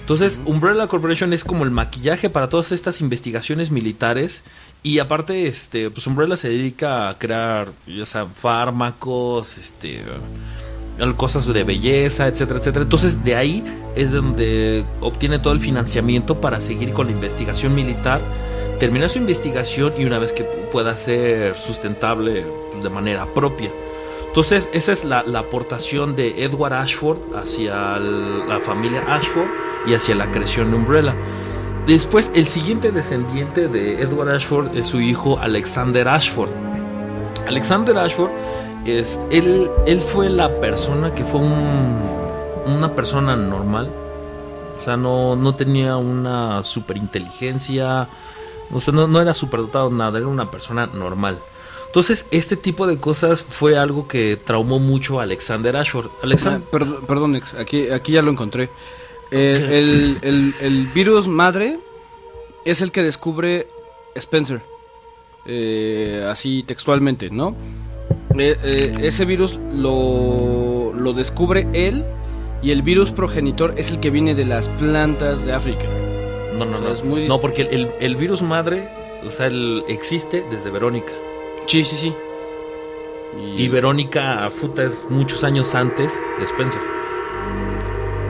Entonces, 0.00 0.40
Umbrella 0.46 0.88
Corporation 0.88 1.32
es 1.32 1.44
como 1.44 1.64
el 1.64 1.70
maquillaje 1.70 2.28
para 2.28 2.48
todas 2.48 2.72
estas 2.72 3.00
investigaciones 3.00 3.70
militares. 3.70 4.42
Y 4.86 5.00
aparte, 5.00 5.48
este, 5.48 5.90
pues 5.90 6.06
Umbrella 6.06 6.36
se 6.36 6.48
dedica 6.48 7.08
a 7.08 7.18
crear, 7.18 7.72
ya 7.88 8.06
sea, 8.06 8.24
fármacos, 8.24 9.58
este, 9.58 10.00
cosas 11.16 11.44
de 11.52 11.64
belleza, 11.64 12.28
etcétera, 12.28 12.60
etcétera. 12.60 12.84
Entonces, 12.84 13.24
de 13.24 13.34
ahí 13.34 13.64
es 13.96 14.12
donde 14.12 14.84
obtiene 15.00 15.40
todo 15.40 15.54
el 15.54 15.58
financiamiento 15.58 16.40
para 16.40 16.60
seguir 16.60 16.92
con 16.92 17.08
la 17.08 17.12
investigación 17.14 17.74
militar, 17.74 18.20
terminar 18.78 19.08
su 19.08 19.18
investigación 19.18 19.92
y 19.98 20.04
una 20.04 20.20
vez 20.20 20.32
que 20.32 20.44
pueda 20.44 20.96
ser 20.96 21.56
sustentable 21.56 22.44
de 22.80 22.88
manera 22.88 23.26
propia. 23.34 23.72
Entonces, 24.28 24.68
esa 24.72 24.92
es 24.92 25.04
la, 25.04 25.24
la 25.24 25.40
aportación 25.40 26.14
de 26.14 26.44
Edward 26.44 26.74
Ashford 26.74 27.18
hacia 27.34 27.98
la 27.98 28.60
familia 28.60 29.02
Ashford 29.08 29.48
y 29.84 29.94
hacia 29.94 30.14
la 30.14 30.30
creación 30.30 30.70
de 30.70 30.76
Umbrella. 30.76 31.16
Después, 31.86 32.32
el 32.34 32.48
siguiente 32.48 32.90
descendiente 32.90 33.68
de 33.68 34.02
Edward 34.02 34.30
Ashford 34.30 34.76
es 34.76 34.88
su 34.88 35.00
hijo 35.00 35.38
Alexander 35.38 36.08
Ashford. 36.08 36.50
Alexander 37.46 37.96
Ashford, 37.96 38.30
es, 38.84 39.20
él, 39.30 39.70
él 39.86 40.00
fue 40.00 40.28
la 40.28 40.48
persona 40.60 41.14
que 41.14 41.24
fue 41.24 41.40
un- 41.40 42.00
una 42.66 42.92
persona 42.92 43.36
normal. 43.36 43.88
O 44.80 44.84
sea, 44.84 44.96
no, 44.96 45.36
no 45.36 45.54
tenía 45.54 45.96
una 45.96 46.64
superinteligencia. 46.64 48.08
O 48.72 48.80
sea, 48.80 48.92
no, 48.92 49.06
no 49.06 49.20
era 49.20 49.32
superdotado, 49.32 49.88
nada, 49.90 50.18
era 50.18 50.26
una 50.26 50.50
persona 50.50 50.86
normal. 50.92 51.38
Entonces, 51.86 52.26
este 52.32 52.56
tipo 52.56 52.86
de 52.88 52.98
cosas 52.98 53.42
fue 53.48 53.78
algo 53.78 54.08
que 54.08 54.36
traumó 54.44 54.80
mucho 54.80 55.20
a 55.20 55.22
Alexander 55.22 55.76
Ashford. 55.76 56.08
Alexander, 56.22 56.60
perdón, 56.68 56.98
perdón, 57.06 57.42
aquí, 57.58 57.90
aquí 57.90 58.12
ya 58.12 58.22
lo 58.22 58.32
encontré. 58.32 58.68
El, 59.30 59.38
el- 59.72 60.18
el- 60.22 60.54
el 60.60 60.86
virus 60.88 61.26
madre 61.28 61.78
es 62.64 62.80
el 62.82 62.92
que 62.92 63.02
descubre 63.02 63.66
Spencer. 64.14 64.60
Eh, 65.46 66.26
así 66.30 66.62
textualmente, 66.64 67.30
¿no? 67.30 67.54
Eh, 68.38 68.56
eh, 68.64 68.96
ese 69.02 69.24
virus 69.24 69.58
lo, 69.74 70.92
lo 70.94 71.12
descubre 71.12 71.66
él 71.72 72.04
y 72.62 72.70
el 72.72 72.82
virus 72.82 73.10
progenitor 73.12 73.74
es 73.76 73.90
el 73.90 74.00
que 74.00 74.10
viene 74.10 74.34
de 74.34 74.44
las 74.44 74.68
plantas 74.68 75.44
de 75.46 75.52
África. 75.52 75.84
no, 76.58 76.64
no, 76.64 76.76
o 76.76 76.78
sea, 76.78 76.88
no. 76.88 76.94
es 76.94 77.04
muy 77.04 77.22
dis- 77.22 77.28
no, 77.28 77.40
porque 77.40 77.62
el, 77.62 77.90
el 78.00 78.16
virus 78.16 78.42
madre, 78.42 78.88
o 79.26 79.30
sea, 79.30 79.46
el, 79.46 79.84
existe 79.88 80.44
desde 80.50 80.70
Verónica. 80.70 81.12
Sí, 81.66 81.84
sí, 81.84 81.96
sí. 81.96 82.12
Y 83.56 83.68
Verónica 83.68 84.48
Futa 84.50 84.82
es 84.84 85.06
muchos 85.10 85.44
años 85.44 85.74
antes 85.74 86.14
de 86.38 86.44
Spencer. 86.44 86.80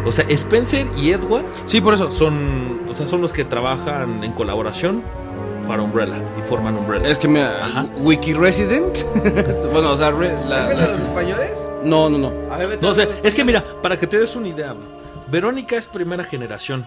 O 0.07 0.13
sea, 0.13 0.25
Spencer 0.29 0.87
y 0.97 1.11
Edward 1.11 1.45
Sí, 1.67 1.81
por 1.81 1.95
eso. 1.95 2.13
son, 2.13 2.83
o 2.89 2.95
sea, 2.95 3.07
son 3.09 3.21
los 3.21 3.33
que 3.33 3.45
trabajan 3.45 4.23
en 4.23 4.33
colaboración 4.33 5.03
para 5.67 5.83
Umbrella 5.83 6.23
y 6.39 6.49
forman 6.49 6.77
Umbrella. 6.79 7.09
Es 7.09 7.19
que 7.19 7.27
me... 7.27 7.43
Ajá. 7.43 7.87
Wiki 7.99 8.33
Resident. 8.33 9.05
bueno, 9.73 9.93
o 9.93 9.97
sea, 9.97 10.13
re- 10.13 10.29
la- 10.49 10.71
¿Es 10.73 10.79
de 10.79 10.87
la- 10.87 10.93
los 10.93 11.01
españoles? 11.01 11.67
no, 11.83 12.09
no, 12.09 12.19
no. 12.19 12.33
A 12.53 12.57
ver, 12.59 12.69
vete 12.69 12.83
no 12.87 12.93
a 12.93 12.95
sé, 12.95 13.05
los 13.07 13.15
es 13.25 13.35
que 13.35 13.43
mira, 13.45 13.63
para 13.83 13.99
que 13.99 14.07
te 14.07 14.19
des 14.19 14.37
una 14.37 14.47
idea, 14.49 14.75
Verónica 15.29 15.77
es 15.77 15.87
primera 15.89 16.23
generación. 16.23 16.87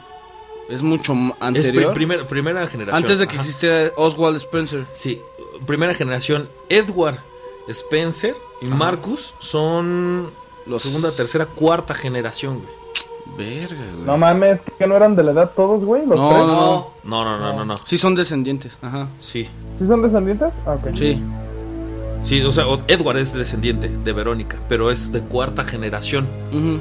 Es 0.70 0.82
mucho 0.82 1.12
m- 1.12 1.32
Es 1.32 1.36
pri- 1.38 1.48
anterior. 1.48 1.94
primer- 1.94 2.26
primera 2.28 2.66
generación. 2.68 2.96
Antes 3.04 3.20
de 3.20 3.28
que 3.28 3.34
Ajá. 3.34 3.42
existiera 3.42 3.92
Oswald 3.98 4.38
Spencer. 4.38 4.86
Sí, 4.94 5.22
primera 5.66 5.94
generación. 5.94 6.48
Edward, 6.70 7.18
Spencer 7.68 8.36
y 8.62 8.66
Marcus 8.68 9.34
son 9.40 10.30
Los- 10.66 10.84
segunda, 10.84 11.12
tercera, 11.12 11.46
cuarta 11.48 11.94
generación, 11.94 12.60
güey. 12.60 12.79
Verga, 13.38 13.76
güey. 13.94 14.06
No 14.06 14.18
mames, 14.18 14.62
que 14.78 14.88
no 14.88 14.96
eran 14.96 15.16
de 15.16 15.24
la 15.24 15.32
edad 15.32 15.52
todos, 15.56 15.84
güey. 15.86 16.06
Los 16.06 16.18
No, 16.18 16.30
tres. 16.30 16.40
no. 16.42 16.88
No, 17.04 17.24
no, 17.24 17.38
no, 17.40 17.54
no, 17.58 17.66
no. 17.66 17.76
Sí 17.86 17.98
son 17.98 18.16
descendientes, 18.16 18.78
ajá. 18.82 19.08
Sí. 19.20 19.48
¿Sí 19.80 19.88
son 19.88 20.02
descendientes? 20.02 20.54
Ah, 20.66 20.74
ok. 20.74 20.96
Sí. 20.96 21.22
Sí, 22.24 22.42
o 22.42 22.52
sea, 22.52 22.66
Edward 22.88 23.18
es 23.18 23.34
descendiente 23.34 23.88
de 23.90 24.14
Verónica, 24.14 24.58
pero 24.68 24.92
es 24.92 25.12
de 25.12 25.22
cuarta 25.22 25.64
generación. 25.64 26.28
Ujú. 26.52 26.80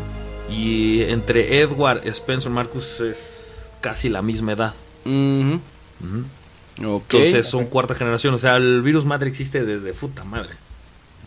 Y 0.53 1.03
entre 1.03 1.61
Edward, 1.61 2.07
Spencer, 2.09 2.51
Marcus 2.51 3.01
es 3.01 3.69
casi 3.81 4.09
la 4.09 4.21
misma 4.23 4.53
edad. 4.53 4.75
Ujú. 5.05 5.61
Ujú. 6.01 6.97
Ok. 6.97 7.15
Entonces 7.15 7.47
son 7.47 7.67
cuarta 7.67 7.95
generación. 7.95 8.35
O 8.35 8.39
sea, 8.39 8.57
el 8.57 8.83
virus 8.83 9.05
madre 9.05 9.29
existe 9.29 9.65
desde 9.65 9.93
puta 9.93 10.25
madre. 10.25 10.51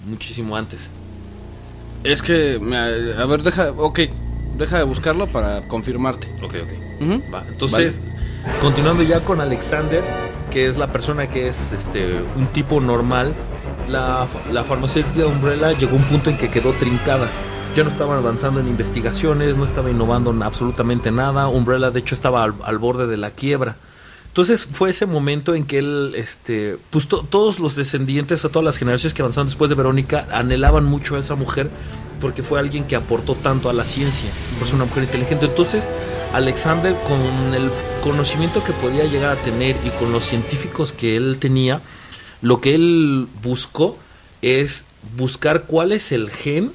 Muchísimo 0.06 0.58
antes. 0.58 0.90
Es 2.04 2.22
que, 2.22 2.58
me- 2.60 2.78
a 2.78 3.26
ver, 3.26 3.44
deja, 3.44 3.72
ok, 3.78 4.00
deja 4.58 4.78
de 4.78 4.84
buscarlo 4.84 5.28
para 5.28 5.62
confirmarte. 5.68 6.28
Ok, 6.42 6.56
ok. 6.64 7.02
Ujú. 7.02 7.24
Va, 7.34 7.44
entonces, 7.48 8.00
continuando 8.62 9.04
ya 9.04 9.20
con 9.22 9.42
Alexander, 9.42 10.04
que 10.52 10.68
es 10.68 10.78
la 10.78 10.92
persona 10.92 11.28
que 11.28 11.48
es 11.48 11.72
este 11.72 12.20
un 12.38 12.48
tipo 12.48 12.80
normal, 12.80 13.34
la, 13.90 14.28
la 14.52 14.64
farmacéutica 14.64 15.20
de 15.20 15.26
Umbrella 15.26 15.72
llegó 15.74 15.94
a 15.94 15.96
un 16.00 16.04
punto 16.04 16.30
en 16.30 16.38
que 16.38 16.50
quedó 16.50 16.72
trincada. 16.74 17.28
Ya 17.76 17.84
no 17.84 17.90
estaban 17.90 18.18
avanzando 18.18 18.60
en 18.60 18.68
investigaciones, 18.68 19.56
no 19.56 19.64
estaba 19.64 19.90
innovando 19.90 20.32
en 20.32 20.44
absolutamente 20.44 21.10
nada. 21.10 21.48
Umbrella, 21.48 21.90
de 21.90 22.02
hecho, 22.02 22.16
estaba 22.16 22.44
al, 22.44 22.54
al 22.66 22.78
borde 22.80 23.08
de 23.08 23.16
la 23.16 23.32
quiebra. 23.32 23.78
Entonces 24.28 24.66
fue 24.66 24.90
ese 24.90 25.06
momento 25.06 25.56
en 25.56 25.66
que 25.66 25.80
él, 25.80 26.14
este, 26.18 26.78
pues 26.90 27.08
to- 27.08 27.26
todos 27.30 27.60
los 27.60 27.76
descendientes, 27.78 28.44
o 28.46 28.50
todas 28.50 28.66
las 28.66 28.78
generaciones 28.78 29.14
que 29.14 29.22
avanzaron 29.22 29.48
después 29.48 29.70
de 29.70 29.76
Verónica, 29.76 30.26
anhelaban 30.34 30.84
mucho 30.86 31.16
a 31.16 31.20
esa 31.20 31.36
mujer 31.36 31.70
porque 32.22 32.44
fue 32.44 32.60
alguien 32.60 32.84
que 32.86 32.96
aportó 32.96 33.36
tanto 33.36 33.70
a 33.70 33.74
la 33.74 33.84
ciencia, 33.84 34.30
por 34.58 34.68
ser 34.68 34.76
una 34.76 34.86
mujer 34.86 35.04
inteligente. 35.04 35.46
Entonces, 35.48 35.90
Alexander, 36.34 36.96
con 37.08 37.54
el 37.54 37.70
conocimiento 38.04 38.64
que 38.64 38.72
podía 38.74 39.04
llegar 39.06 39.36
a 39.38 39.42
tener 39.42 39.76
y 39.86 39.90
con 40.00 40.12
los 40.12 40.24
científicos 40.26 40.92
que 40.94 41.18
él 41.18 41.38
tenía, 41.40 41.82
lo 42.42 42.62
que 42.62 42.76
él 42.76 43.28
buscó 43.44 43.98
es 44.42 44.86
buscar 45.18 45.64
cuál 45.64 45.92
es 45.92 46.12
el 46.12 46.30
gen 46.32 46.72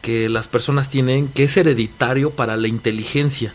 que 0.00 0.28
las 0.28 0.48
personas 0.48 0.88
tienen 0.90 1.28
que 1.28 1.44
es 1.44 1.56
hereditario 1.56 2.30
para 2.30 2.56
la 2.56 2.66
inteligencia. 2.66 3.54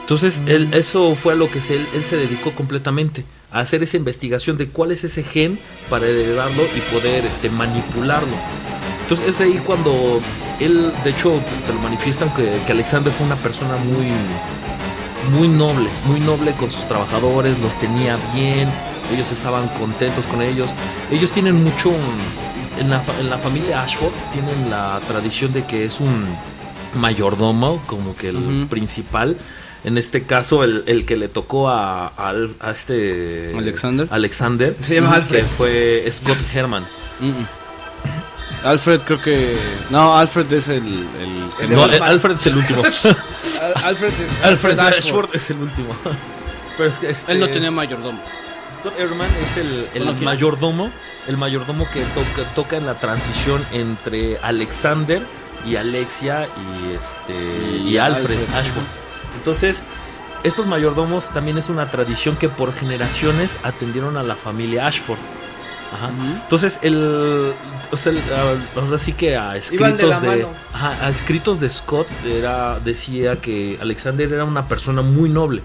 Entonces, 0.00 0.42
él, 0.46 0.68
eso 0.72 1.14
fue 1.14 1.34
a 1.34 1.36
lo 1.36 1.48
que 1.50 1.60
se- 1.62 1.76
él, 1.76 1.86
él 1.94 2.04
se 2.04 2.16
dedicó 2.16 2.50
completamente, 2.52 3.24
a 3.52 3.60
hacer 3.60 3.82
esa 3.84 3.96
investigación 3.96 4.56
de 4.58 4.66
cuál 4.66 4.90
es 4.90 5.04
ese 5.04 5.22
gen 5.22 5.58
para 5.88 6.06
heredarlo 6.06 6.62
y 6.76 6.80
poder 6.92 7.24
este, 7.24 7.50
manipularlo. 7.50 8.34
Entonces, 9.10 9.34
es 9.34 9.40
ahí 9.40 9.60
cuando 9.66 10.20
él, 10.60 10.92
de 11.02 11.10
hecho, 11.10 11.40
te 11.66 11.72
lo 11.74 11.80
manifiestan 11.80 12.32
que, 12.32 12.48
que 12.64 12.70
Alexander 12.70 13.12
fue 13.12 13.26
una 13.26 13.34
persona 13.34 13.76
muy, 13.76 14.06
muy 15.36 15.48
noble, 15.48 15.90
muy 16.06 16.20
noble 16.20 16.52
con 16.52 16.70
sus 16.70 16.86
trabajadores, 16.86 17.58
los 17.58 17.76
tenía 17.76 18.16
bien, 18.32 18.70
ellos 19.12 19.32
estaban 19.32 19.66
contentos 19.80 20.26
con 20.26 20.42
ellos. 20.42 20.70
Ellos 21.10 21.32
tienen 21.32 21.60
mucho, 21.64 21.90
en 22.78 22.88
la, 22.88 23.02
en 23.18 23.28
la 23.28 23.38
familia 23.38 23.82
Ashford, 23.82 24.12
tienen 24.32 24.70
la 24.70 25.00
tradición 25.08 25.52
de 25.52 25.64
que 25.64 25.84
es 25.86 25.98
un 25.98 26.24
mayordomo, 26.94 27.82
como 27.86 28.14
que 28.14 28.28
el 28.28 28.68
principal. 28.70 29.36
En 29.82 29.98
este 29.98 30.22
caso, 30.22 30.62
el, 30.62 30.84
el 30.86 31.04
que 31.04 31.16
le 31.16 31.26
tocó 31.28 31.68
a, 31.68 32.06
a, 32.16 32.32
a 32.60 32.70
este 32.70 33.54
Alexander. 33.58 34.06
Alexander 34.10 34.76
Se 34.82 34.94
llama 34.96 35.10
que 35.12 35.16
Alfred. 35.16 35.44
fue 35.46 36.08
Scott 36.12 36.38
Herman. 36.54 36.84
Mm. 37.18 37.59
Alfred 38.64 39.00
creo 39.02 39.20
que... 39.20 39.56
No, 39.90 40.16
Alfred 40.16 40.52
es 40.52 40.68
el... 40.68 41.06
el- 41.18 41.70
No. 41.70 41.82
Alfred 41.84 42.32
es 42.34 42.46
el 42.46 42.56
último. 42.56 42.82
Al- 42.84 43.84
Alfred 43.84 44.12
es 44.20 44.44
Alfred 44.44 44.78
Ashford. 44.78 45.04
Ashford 45.04 45.34
es 45.36 45.50
el 45.50 45.58
último. 45.58 45.96
Pero 46.76 46.88
es 46.90 46.98
que 46.98 47.10
este- 47.10 47.32
Él 47.32 47.40
no 47.40 47.48
tenía 47.48 47.70
mayordomo. 47.70 48.20
Scott 48.72 48.98
Ehrman 48.98 49.28
es 49.42 49.56
el, 49.56 49.88
el 49.94 50.16
mayordomo, 50.20 50.90
el 51.26 51.36
mayordomo 51.36 51.86
que 51.92 52.02
toca, 52.02 52.48
toca 52.54 52.76
en 52.76 52.86
la 52.86 52.94
transición 52.94 53.64
entre 53.72 54.38
Alexander 54.38 55.20
y 55.66 55.76
Alexia 55.76 56.46
y 56.46 56.94
este 56.94 57.34
y, 57.78 57.88
Y 57.90 57.98
Alfred, 57.98 58.38
Alfred. 58.38 58.54
Ashford. 58.54 58.84
Entonces, 59.36 59.82
estos 60.44 60.66
mayordomos 60.66 61.30
también 61.30 61.58
es 61.58 61.68
una 61.68 61.90
tradición 61.90 62.36
que 62.36 62.48
por 62.48 62.72
generaciones 62.72 63.58
atendieron 63.64 64.16
a 64.16 64.22
la 64.22 64.36
familia 64.36 64.86
Ashford. 64.86 65.18
Ajá. 65.92 66.10
Entonces, 66.42 66.78
el, 66.82 67.52
o 67.90 67.96
sea, 67.96 68.12
el- 68.12 68.22
ah, 68.32 68.54
ahora 68.76 68.98
sí 68.98 69.12
que 69.12 69.36
a 69.36 69.52
de 69.52 69.58
escritos 69.58 70.08
la 70.08 70.20
de, 70.20 70.26
mano. 70.28 70.48
ajá, 70.72 71.04
a 71.06 71.10
escritos 71.10 71.58
de 71.60 71.68
Scott 71.68 72.06
era, 72.24 72.78
decía 72.84 73.36
que 73.36 73.76
Alexander 73.80 74.32
era 74.32 74.44
una 74.44 74.68
persona 74.68 75.02
muy 75.02 75.28
noble, 75.28 75.62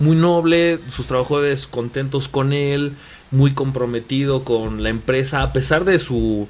muy 0.00 0.16
noble, 0.16 0.80
sus 0.90 1.06
trabajadores 1.06 1.66
contentos 1.66 2.28
con 2.28 2.52
él, 2.52 2.92
muy 3.30 3.52
comprometido 3.52 4.44
con 4.44 4.82
la 4.82 4.90
empresa, 4.90 5.42
a 5.42 5.52
pesar 5.52 5.84
de 5.84 5.98
su 5.98 6.46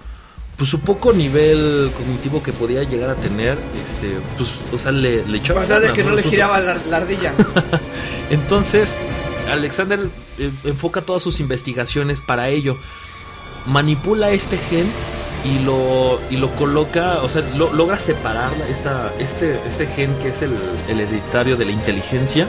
pues 0.56 0.70
su 0.70 0.78
poco 0.80 1.12
nivel 1.12 1.90
cognitivo 1.96 2.40
que 2.40 2.52
podía 2.52 2.84
llegar 2.84 3.10
a 3.10 3.16
tener, 3.16 3.58
este, 3.58 4.18
pues, 4.36 4.62
o 4.72 4.78
sea, 4.78 4.92
le, 4.92 5.26
le 5.26 5.38
echaba 5.38 5.62
O 5.62 5.66
sea, 5.66 5.80
de 5.80 5.92
que 5.92 6.04
no 6.04 6.14
le 6.14 6.22
giraba 6.22 6.60
la, 6.60 6.76
la 6.88 6.96
ardilla. 6.98 7.32
entonces, 8.30 8.94
Alexander 9.50 10.00
eh, 10.38 10.50
enfoca 10.64 11.02
todas 11.02 11.22
sus 11.22 11.40
investigaciones 11.40 12.20
para 12.20 12.48
ello. 12.48 12.76
Manipula 13.66 14.30
este 14.30 14.56
gen 14.58 14.86
y 15.44 15.58
lo, 15.64 16.20
y 16.30 16.36
lo 16.36 16.50
coloca, 16.56 17.20
o 17.22 17.28
sea, 17.28 17.42
lo- 17.56 17.72
logra 17.72 17.98
separar 17.98 18.50
esta, 18.68 19.12
este, 19.18 19.58
este 19.66 19.86
gen 19.86 20.14
que 20.20 20.28
es 20.28 20.42
el, 20.42 20.52
el 20.88 21.00
hereditario 21.00 21.56
de 21.56 21.64
la 21.66 21.72
inteligencia, 21.72 22.46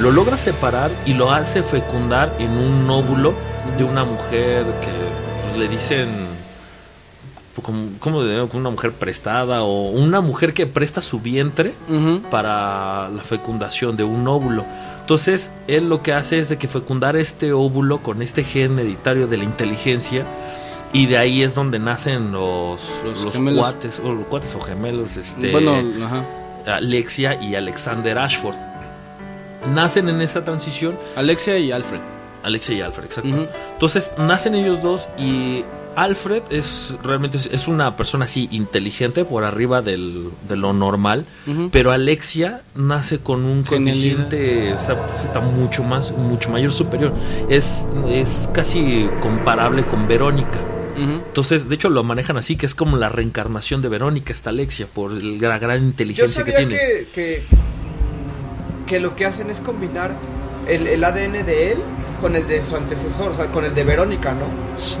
lo 0.00 0.10
logra 0.12 0.36
separar 0.36 0.90
y 1.06 1.14
lo 1.14 1.32
hace 1.32 1.62
fecundar 1.62 2.34
en 2.38 2.50
un 2.50 2.88
óvulo 2.90 3.34
de 3.76 3.84
una 3.84 4.04
mujer 4.04 4.64
que 4.80 4.90
pues, 5.48 5.58
le 5.58 5.68
dicen 5.68 6.08
como, 8.00 8.20
una 8.54 8.70
mujer 8.70 8.92
prestada 8.92 9.62
o 9.62 9.90
una 9.90 10.20
mujer 10.20 10.54
que 10.54 10.66
presta 10.66 11.00
su 11.00 11.18
vientre 11.20 11.74
para 12.30 13.08
la 13.08 13.22
fecundación 13.24 13.96
de 13.96 14.04
un 14.04 14.26
óvulo. 14.28 14.64
Entonces, 15.08 15.52
él 15.68 15.88
lo 15.88 16.02
que 16.02 16.12
hace 16.12 16.38
es 16.38 16.50
de 16.50 16.58
que 16.58 16.68
fecundar 16.68 17.16
este 17.16 17.54
óvulo 17.54 18.02
con 18.02 18.20
este 18.20 18.44
gen 18.44 18.78
hereditario 18.78 19.26
de 19.26 19.38
la 19.38 19.44
inteligencia 19.44 20.26
y 20.92 21.06
de 21.06 21.16
ahí 21.16 21.42
es 21.42 21.54
donde 21.54 21.78
nacen 21.78 22.30
los, 22.30 22.90
Los 23.24 23.40
cuates, 23.54 24.00
o 24.00 24.12
los 24.12 24.26
cuates 24.26 24.54
o 24.54 24.60
gemelos, 24.60 25.16
este, 25.16 25.50
Bueno, 25.50 25.82
ajá. 26.04 26.26
Alexia 26.76 27.42
y 27.42 27.54
Alexander 27.54 28.18
Ashford. 28.18 28.56
Nacen 29.74 30.10
en 30.10 30.20
esa 30.20 30.44
transición 30.44 30.98
Alexia 31.16 31.56
y 31.56 31.72
Alfred. 31.72 32.00
Alexia 32.42 32.74
y 32.74 32.80
Alfred, 32.82 33.06
exacto. 33.06 33.48
Entonces 33.72 34.12
nacen 34.18 34.54
ellos 34.54 34.82
dos 34.82 35.08
y 35.16 35.64
Alfred 35.98 36.44
es 36.50 36.94
realmente 37.02 37.38
es 37.50 37.66
una 37.66 37.96
persona 37.96 38.26
así 38.26 38.48
inteligente 38.52 39.24
por 39.24 39.42
arriba 39.42 39.82
del, 39.82 40.28
de 40.48 40.56
lo 40.56 40.72
normal, 40.72 41.26
pero 41.72 41.90
Alexia 41.90 42.62
nace 42.76 43.18
con 43.18 43.44
un 43.44 43.64
coeficiente 43.64 44.74
o 44.74 44.84
sea, 44.84 45.04
puta, 45.04 45.40
mucho 45.40 45.82
más, 45.82 46.12
mucho 46.12 46.50
mayor 46.50 46.70
superior. 46.70 47.12
Es, 47.48 47.88
es 48.08 48.48
casi 48.54 49.08
comparable 49.20 49.84
con 49.84 50.06
Verónica. 50.06 50.58
Entonces, 50.96 51.68
de 51.68 51.76
hecho, 51.76 51.90
lo 51.90 52.02
manejan 52.02 52.36
así, 52.36 52.56
que 52.56 52.66
es 52.66 52.74
como 52.74 52.96
la 52.96 53.08
reencarnación 53.08 53.82
de 53.82 53.88
Verónica, 53.88 54.32
esta 54.32 54.50
Alexia, 54.50 54.86
por 54.92 55.12
la 55.12 55.58
gran 55.58 55.80
Yo 55.80 55.86
inteligencia 55.86 56.44
que 56.44 56.52
tiene. 56.52 56.74
que, 56.76 57.08
que, 57.12 57.42
que 58.86 59.00
lo 59.00 59.14
que 59.14 59.24
hacen 59.24 59.48
es 59.48 59.60
combinar 59.60 60.12
el, 60.66 60.88
el 60.88 61.04
ADN 61.04 61.44
de 61.46 61.72
él 61.72 61.78
con 62.20 62.34
el 62.36 62.46
de 62.46 62.62
su 62.62 62.76
antecesor, 62.76 63.30
o 63.30 63.34
sea, 63.34 63.46
con 63.46 63.64
el 63.64 63.74
de 63.74 63.84
Verónica, 63.84 64.32
¿no? 64.32 64.46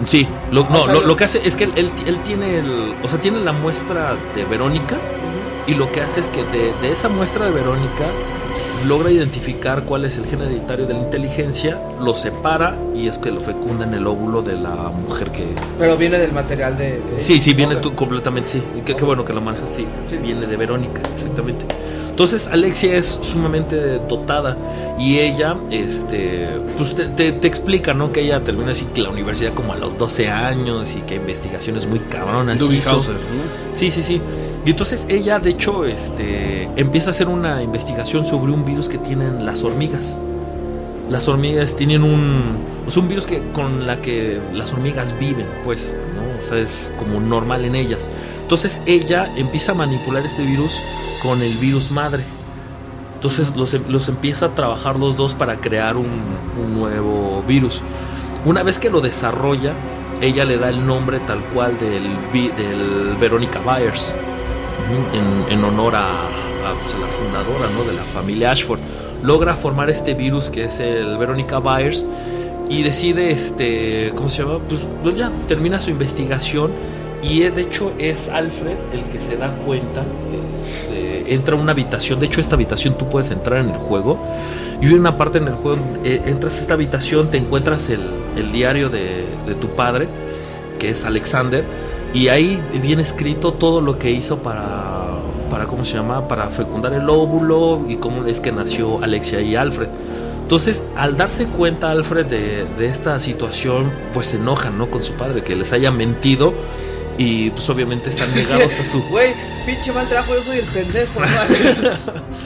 Sí, 0.06 0.26
lo, 0.50 0.68
no, 0.68 0.82
sea, 0.82 0.94
lo, 0.94 1.16
que 1.16 1.24
hace 1.24 1.40
es 1.46 1.56
que 1.56 1.64
él, 1.64 1.72
él- 1.76 1.92
él 2.06 2.22
tiene 2.22 2.58
el, 2.58 2.94
o 3.02 3.08
sea, 3.08 3.20
tiene 3.20 3.40
la 3.40 3.52
muestra 3.52 4.16
de 4.34 4.44
Verónica 4.44 4.96
y 5.66 5.74
lo 5.74 5.90
que 5.92 6.00
hace 6.00 6.20
es 6.20 6.28
que 6.28 6.42
de, 6.44 6.72
de 6.80 6.92
esa 6.92 7.08
muestra 7.08 7.46
de 7.46 7.52
Verónica 7.52 8.04
logra 8.86 9.10
identificar 9.10 9.82
cuál 9.82 10.04
es 10.04 10.16
el 10.18 10.26
gen 10.26 10.40
hereditario 10.40 10.86
de 10.86 10.94
la 10.94 11.00
inteligencia, 11.00 11.78
lo 12.00 12.14
separa 12.14 12.76
y 12.94 13.08
es 13.08 13.18
que 13.18 13.30
lo 13.32 13.40
fecunda 13.40 13.84
en 13.84 13.92
el 13.94 14.06
óvulo 14.06 14.40
de 14.40 14.54
la 14.54 14.70
mujer 14.70 15.30
que... 15.32 15.44
Pero 15.80 15.96
viene 15.96 16.16
del 16.18 16.32
material 16.32 16.78
de... 16.78 17.00
de- 17.00 17.20
Sí, 17.20 17.40
sí, 17.40 17.54
viene 17.54 17.76
tú 17.76 17.94
completamente, 17.96 18.48
sí. 18.50 18.62
Qué, 18.86 18.94
qué 18.94 19.04
bueno 19.04 19.24
que 19.24 19.32
lo 19.32 19.40
manejas, 19.40 19.68
sí. 19.68 19.84
Sí. 20.08 20.16
Viene 20.18 20.46
de 20.46 20.56
Verónica, 20.56 21.00
exactamente. 21.12 21.64
Entonces 22.18 22.48
Alexia 22.48 22.96
es 22.96 23.16
sumamente 23.22 24.00
dotada 24.08 24.56
y 24.98 25.20
ella, 25.20 25.54
este, 25.70 26.48
pues 26.76 26.92
te, 26.96 27.04
te- 27.06 27.30
te 27.30 27.46
explica, 27.46 27.94
¿no? 27.94 28.10
Que 28.10 28.22
ella 28.22 28.40
termina 28.40 28.72
así 28.72 28.86
que 28.92 29.02
la 29.02 29.10
universidad 29.10 29.54
como 29.54 29.72
a 29.72 29.76
los 29.76 29.96
12 29.96 30.28
años 30.28 30.96
y 30.96 31.02
que 31.02 31.14
investigaciones 31.14 31.86
muy 31.86 32.00
cabronas. 32.00 32.60
Hizo. 32.60 32.90
Hauser, 32.90 33.14
¿no? 33.14 33.20
Sí, 33.72 33.92
sí, 33.92 34.02
sí. 34.02 34.20
Y 34.66 34.70
entonces 34.70 35.06
ella, 35.08 35.38
de 35.38 35.50
hecho, 35.50 35.84
este, 35.86 36.64
empieza 36.74 37.10
a 37.10 37.12
hacer 37.12 37.28
una 37.28 37.62
investigación 37.62 38.26
sobre 38.26 38.50
un 38.50 38.64
virus 38.64 38.88
que 38.88 38.98
tienen 38.98 39.46
las 39.46 39.62
hormigas. 39.62 40.16
Las 41.08 41.28
hormigas 41.28 41.76
tienen 41.76 42.02
un, 42.02 42.56
es 42.88 42.96
un 42.96 43.06
virus 43.06 43.26
que 43.26 43.40
con 43.52 43.86
la 43.86 44.02
que 44.02 44.40
las 44.52 44.72
hormigas 44.72 45.16
viven, 45.20 45.46
pues, 45.64 45.94
¿no? 46.16 46.44
O 46.44 46.48
sea, 46.48 46.58
es 46.58 46.90
como 46.98 47.20
normal 47.20 47.64
en 47.64 47.76
ellas. 47.76 48.08
Entonces 48.48 48.80
ella 48.86 49.30
empieza 49.36 49.72
a 49.72 49.74
manipular 49.74 50.24
este 50.24 50.42
virus 50.42 50.80
con 51.22 51.42
el 51.42 51.52
virus 51.58 51.90
madre. 51.90 52.24
Entonces 53.16 53.54
los, 53.54 53.74
em- 53.74 53.84
los 53.90 54.08
empieza 54.08 54.46
a 54.46 54.54
trabajar 54.54 54.98
los 54.98 55.18
dos 55.18 55.34
para 55.34 55.56
crear 55.56 55.98
un, 55.98 56.06
un 56.58 56.80
nuevo 56.80 57.44
virus. 57.46 57.82
Una 58.46 58.62
vez 58.62 58.78
que 58.78 58.88
lo 58.88 59.02
desarrolla, 59.02 59.74
ella 60.22 60.46
le 60.46 60.56
da 60.56 60.70
el 60.70 60.86
nombre 60.86 61.20
tal 61.20 61.40
cual 61.52 61.76
del, 61.78 62.04
del 62.56 63.16
Verónica 63.20 63.60
Byers, 63.60 64.14
en, 65.12 65.52
en 65.52 65.62
honor 65.62 65.96
a, 65.96 66.06
a, 66.08 66.74
pues, 66.82 66.94
a 66.94 66.98
la 67.00 67.06
fundadora 67.08 67.66
¿no? 67.76 67.84
de 67.84 67.92
la 67.92 68.02
familia 68.02 68.52
Ashford. 68.52 68.80
Logra 69.22 69.56
formar 69.56 69.90
este 69.90 70.14
virus 70.14 70.48
que 70.48 70.64
es 70.64 70.80
el 70.80 71.18
Verónica 71.18 71.58
Byers 71.58 72.06
y 72.70 72.82
decide, 72.82 73.30
este, 73.30 74.10
¿cómo 74.16 74.30
se 74.30 74.42
llama? 74.42 74.58
Pues, 74.66 74.86
pues 75.02 75.16
ya 75.18 75.30
termina 75.48 75.82
su 75.82 75.90
investigación 75.90 76.70
y 77.22 77.42
eh, 77.42 77.50
de 77.50 77.62
hecho 77.62 77.92
es 77.98 78.28
Alfred 78.28 78.76
el 78.92 79.04
que 79.04 79.20
se 79.20 79.36
da 79.36 79.50
cuenta, 79.66 80.02
entra 81.28 81.56
a 81.56 81.60
una 81.60 81.72
habitación, 81.72 82.20
de 82.20 82.26
hecho 82.26 82.40
esta 82.40 82.54
habitación 82.54 82.96
tú 82.96 83.08
puedes 83.08 83.30
entrar 83.30 83.60
en 83.60 83.70
el 83.70 83.76
juego 83.76 84.18
y 84.80 84.92
una 84.92 85.16
parte 85.16 85.38
en 85.38 85.48
el 85.48 85.54
juego, 85.54 85.78
eh, 86.04 86.22
entras 86.26 86.58
a 86.58 86.60
esta 86.60 86.74
habitación, 86.74 87.28
te 87.28 87.36
encuentras 87.36 87.90
el, 87.90 88.00
el 88.36 88.52
diario 88.52 88.88
de, 88.88 89.24
de 89.46 89.54
tu 89.54 89.68
padre, 89.68 90.06
que 90.78 90.90
es 90.90 91.04
Alexander, 91.04 91.64
y 92.14 92.28
ahí 92.28 92.62
viene 92.80 93.02
escrito 93.02 93.52
todo 93.52 93.80
lo 93.80 93.98
que 93.98 94.10
hizo 94.10 94.38
para, 94.38 95.08
para 95.50 95.66
¿cómo 95.66 95.84
se 95.84 95.94
llama? 95.94 96.28
Para 96.28 96.46
fecundar 96.48 96.92
el 96.92 97.10
óvulo 97.10 97.82
y 97.88 97.96
cómo 97.96 98.24
es 98.24 98.40
que 98.40 98.52
nació 98.52 99.02
Alexia 99.02 99.40
y 99.40 99.56
Alfred. 99.56 99.88
Entonces, 100.42 100.82
al 100.96 101.16
darse 101.16 101.46
cuenta 101.46 101.90
Alfred 101.90 102.26
de, 102.26 102.64
de 102.78 102.86
esta 102.86 103.18
situación, 103.20 103.90
pues 104.14 104.28
se 104.28 104.36
enojan, 104.36 104.78
¿no? 104.78 104.86
Con 104.86 105.02
su 105.02 105.12
padre, 105.14 105.42
que 105.42 105.56
les 105.56 105.72
haya 105.72 105.90
mentido 105.90 106.54
y 107.18 107.50
pues 107.50 107.68
obviamente 107.68 108.08
están 108.08 108.32
negados 108.34 108.78
a 108.78 108.84
su... 108.84 109.02
Güey, 109.10 109.34
pinche 109.66 109.92
mal 109.92 110.08
trabajo, 110.08 110.34
yo 110.34 110.42
soy 110.42 110.58
el 110.58 110.64
pendejo. 110.66 111.20
¿no? 111.20 111.26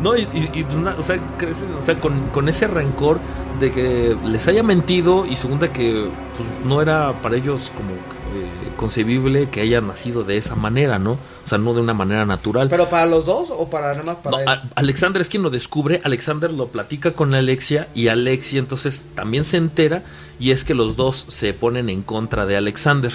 No, 0.00 0.14
y, 0.16 0.22
y- 0.34 0.50
y, 0.52 0.64
pues 0.64 0.78
nada, 0.78 0.96
o 0.98 1.02
sea, 1.02 1.16
crecen, 1.38 1.72
o 1.74 1.80
sea, 1.80 1.94
con, 1.98 2.28
con 2.28 2.48
ese 2.50 2.66
rencor 2.66 3.18
de 3.58 3.72
que 3.72 4.14
les 4.26 4.46
haya 4.48 4.62
mentido 4.62 5.24
y 5.24 5.34
segunda 5.36 5.72
que 5.72 6.08
pues, 6.36 6.48
no 6.66 6.82
era 6.82 7.14
para 7.22 7.36
ellos 7.36 7.72
como 7.74 7.92
eh, 7.92 8.74
concebible 8.76 9.48
que 9.48 9.62
haya 9.62 9.80
nacido 9.80 10.24
de 10.24 10.36
esa 10.36 10.54
manera, 10.56 10.98
¿no? 10.98 11.12
O 11.12 11.48
sea, 11.48 11.56
no 11.56 11.72
de 11.72 11.80
una 11.80 11.94
manera 11.94 12.26
natural. 12.26 12.68
¿Pero 12.68 12.90
para 12.90 13.06
los 13.06 13.24
dos 13.24 13.48
o 13.50 13.70
para 13.70 13.92
nada 13.92 14.02
más 14.02 14.16
para 14.16 14.44
No, 14.44 14.52
él? 14.52 14.60
Alexander 14.74 15.22
es 15.22 15.30
quien 15.30 15.42
lo 15.42 15.48
descubre, 15.48 16.02
Alexander 16.04 16.50
lo 16.52 16.66
platica 16.66 17.12
con 17.12 17.34
Alexia 17.34 17.88
y 17.94 18.08
Alexia 18.08 18.58
entonces 18.58 19.08
también 19.14 19.44
se 19.44 19.56
entera 19.56 20.02
y 20.38 20.50
es 20.50 20.64
que 20.64 20.74
los 20.74 20.96
dos 20.96 21.24
se 21.28 21.54
ponen 21.54 21.88
en 21.88 22.02
contra 22.02 22.44
de 22.44 22.58
Alexander. 22.58 23.12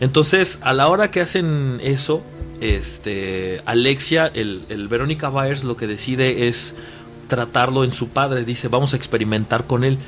Entonces, 0.00 0.58
a 0.62 0.72
la 0.72 0.88
hora 0.88 1.10
que 1.10 1.20
hacen 1.20 1.80
eso, 1.82 2.22
este, 2.60 3.60
Alexia, 3.66 4.30
el, 4.34 4.62
el 4.68 4.88
Verónica 4.88 5.28
Byers, 5.28 5.64
lo 5.64 5.76
que 5.76 5.86
decide 5.86 6.48
es 6.48 6.74
tratarlo 7.28 7.84
en 7.84 7.92
su 7.92 8.08
padre. 8.08 8.44
Dice, 8.44 8.68
vamos 8.68 8.92
a 8.94 8.96
experimentar 8.96 9.64
con 9.64 9.84
él. 9.84 9.98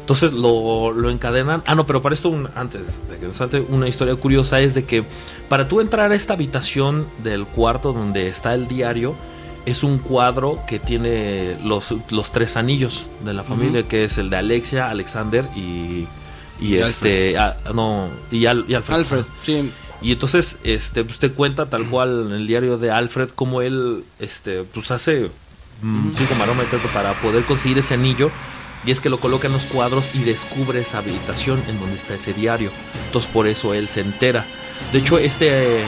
Entonces 0.00 0.32
lo, 0.32 0.92
lo 0.92 1.10
encadenan. 1.10 1.62
Ah, 1.66 1.74
no, 1.76 1.86
pero 1.86 2.02
para 2.02 2.14
esto, 2.14 2.28
un- 2.28 2.48
antes 2.56 3.00
de 3.08 3.18
que 3.18 3.26
nos 3.26 3.36
salte, 3.36 3.60
una 3.68 3.88
historia 3.88 4.16
curiosa 4.16 4.60
es 4.60 4.74
de 4.74 4.84
que 4.84 5.04
para 5.48 5.68
tú 5.68 5.80
entrar 5.80 6.10
a 6.10 6.14
esta 6.16 6.32
habitación 6.34 7.06
del 7.22 7.46
cuarto 7.46 7.92
donde 7.92 8.26
está 8.28 8.52
el 8.54 8.66
diario, 8.66 9.14
es 9.64 9.84
un 9.84 9.98
cuadro 9.98 10.58
que 10.66 10.80
tiene 10.80 11.56
los, 11.64 11.94
los 12.10 12.32
tres 12.32 12.56
anillos 12.56 13.06
de 13.24 13.32
la 13.32 13.44
familia, 13.44 13.84
que 13.84 14.02
es 14.04 14.18
el 14.18 14.28
de 14.28 14.36
Alexia, 14.38 14.90
Alexander 14.90 15.44
y, 15.54 16.06
y, 16.62 16.76
este, 16.76 17.36
ah, 17.38 17.56
no, 17.74 18.08
y, 18.30 18.46
Al- 18.46 18.64
y 18.68 18.74
Alfred. 18.74 18.96
Alfred, 18.96 19.24
sí. 19.44 19.70
Y 20.00 20.12
entonces, 20.12 20.58
este, 20.64 21.04
pues 21.04 21.18
te 21.18 21.30
cuenta 21.30 21.66
tal 21.70 21.86
cual 21.88 22.26
en 22.28 22.32
el 22.32 22.46
diario 22.46 22.76
de 22.76 22.90
Alfred 22.90 23.28
cómo 23.34 23.62
él, 23.62 24.04
este, 24.18 24.64
pues 24.64 24.90
hace 24.90 25.30
mm, 25.80 26.10
cinco 26.12 26.34
maromas 26.34 26.70
de 26.70 26.78
para 26.78 27.20
poder 27.20 27.44
conseguir 27.44 27.78
ese 27.78 27.94
anillo. 27.94 28.30
Y 28.84 28.90
es 28.90 29.00
que 29.00 29.08
lo 29.08 29.18
coloca 29.18 29.46
en 29.46 29.52
los 29.52 29.64
cuadros 29.64 30.10
y 30.12 30.24
descubre 30.24 30.80
esa 30.80 30.98
habitación 30.98 31.62
en 31.68 31.78
donde 31.78 31.94
está 31.96 32.14
ese 32.14 32.34
diario. 32.34 32.70
Entonces 33.06 33.30
por 33.30 33.46
eso 33.46 33.74
él 33.74 33.86
se 33.86 34.00
entera. 34.00 34.44
De 34.92 34.98
hecho, 34.98 35.18
este, 35.18 35.84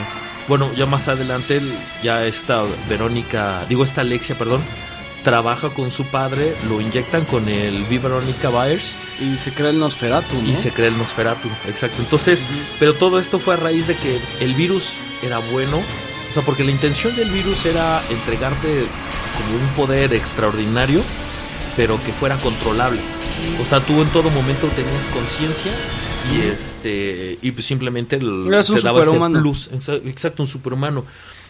bueno, 0.47 0.73
ya 0.75 0.87
más 0.87 1.09
adelante, 1.09 1.61
ya 2.05 2.25
esta 2.25 2.63
Verónica, 2.89 3.65
digo 3.69 3.83
esta 3.83 4.03
Alexia, 4.03 4.39
perdón, 4.39 4.63
trabaja 5.25 5.71
con 5.71 5.91
su 5.91 6.05
padre, 6.05 6.55
lo 6.69 6.81
inyectan 6.81 7.25
con 7.25 7.49
el 7.49 7.83
V 7.83 7.99
Verónica 7.99 8.51
Byers 8.51 8.95
Y 9.21 9.37
se 9.39 9.53
crea 9.53 9.71
el 9.71 9.79
Nosferatu, 9.81 10.41
¿no? 10.41 10.49
y 10.49 10.55
se 10.57 10.71
crea 10.71 10.89
el 10.89 10.97
Nosferatu, 10.99 11.49
exacto. 11.67 12.01
Entonces, 12.01 12.45
pero 12.79 12.95
todo 12.95 13.19
esto 13.19 13.41
fue 13.41 13.55
a 13.55 13.57
raíz 13.57 13.87
de 13.89 13.97
que 13.97 14.21
el 14.41 14.55
virus 14.55 14.93
era 15.23 15.39
bueno, 15.39 15.79
o 15.79 16.33
sea, 16.35 16.43
porque 16.45 16.63
la 16.63 16.71
intención 16.71 17.17
del 17.17 17.31
virus 17.31 17.65
era 17.67 18.01
entregarte 18.11 18.87
como 19.37 19.57
un 19.61 19.69
poder 19.75 20.13
extraordinario, 20.15 21.01
pero 21.77 21.99
que 22.05 22.13
fuera 22.13 22.37
controlable. 22.37 23.01
O 23.61 23.65
sea, 23.65 23.81
tú 23.81 24.01
en 24.03 24.09
todo 24.11 24.31
momento 24.31 24.69
tenías 24.77 25.09
conciencia 25.09 25.73
y 26.33 26.41
este 26.49 27.39
y 27.43 27.51
pues 27.51 27.67
simplemente 27.67 28.17
el- 28.17 28.45
te 28.75 28.81
daba 28.83 28.99
ese 29.03 29.11
plus, 29.41 29.71
exa- 29.73 30.01
exacto, 30.07 30.43
un 30.43 30.49
superhumano. 30.49 31.05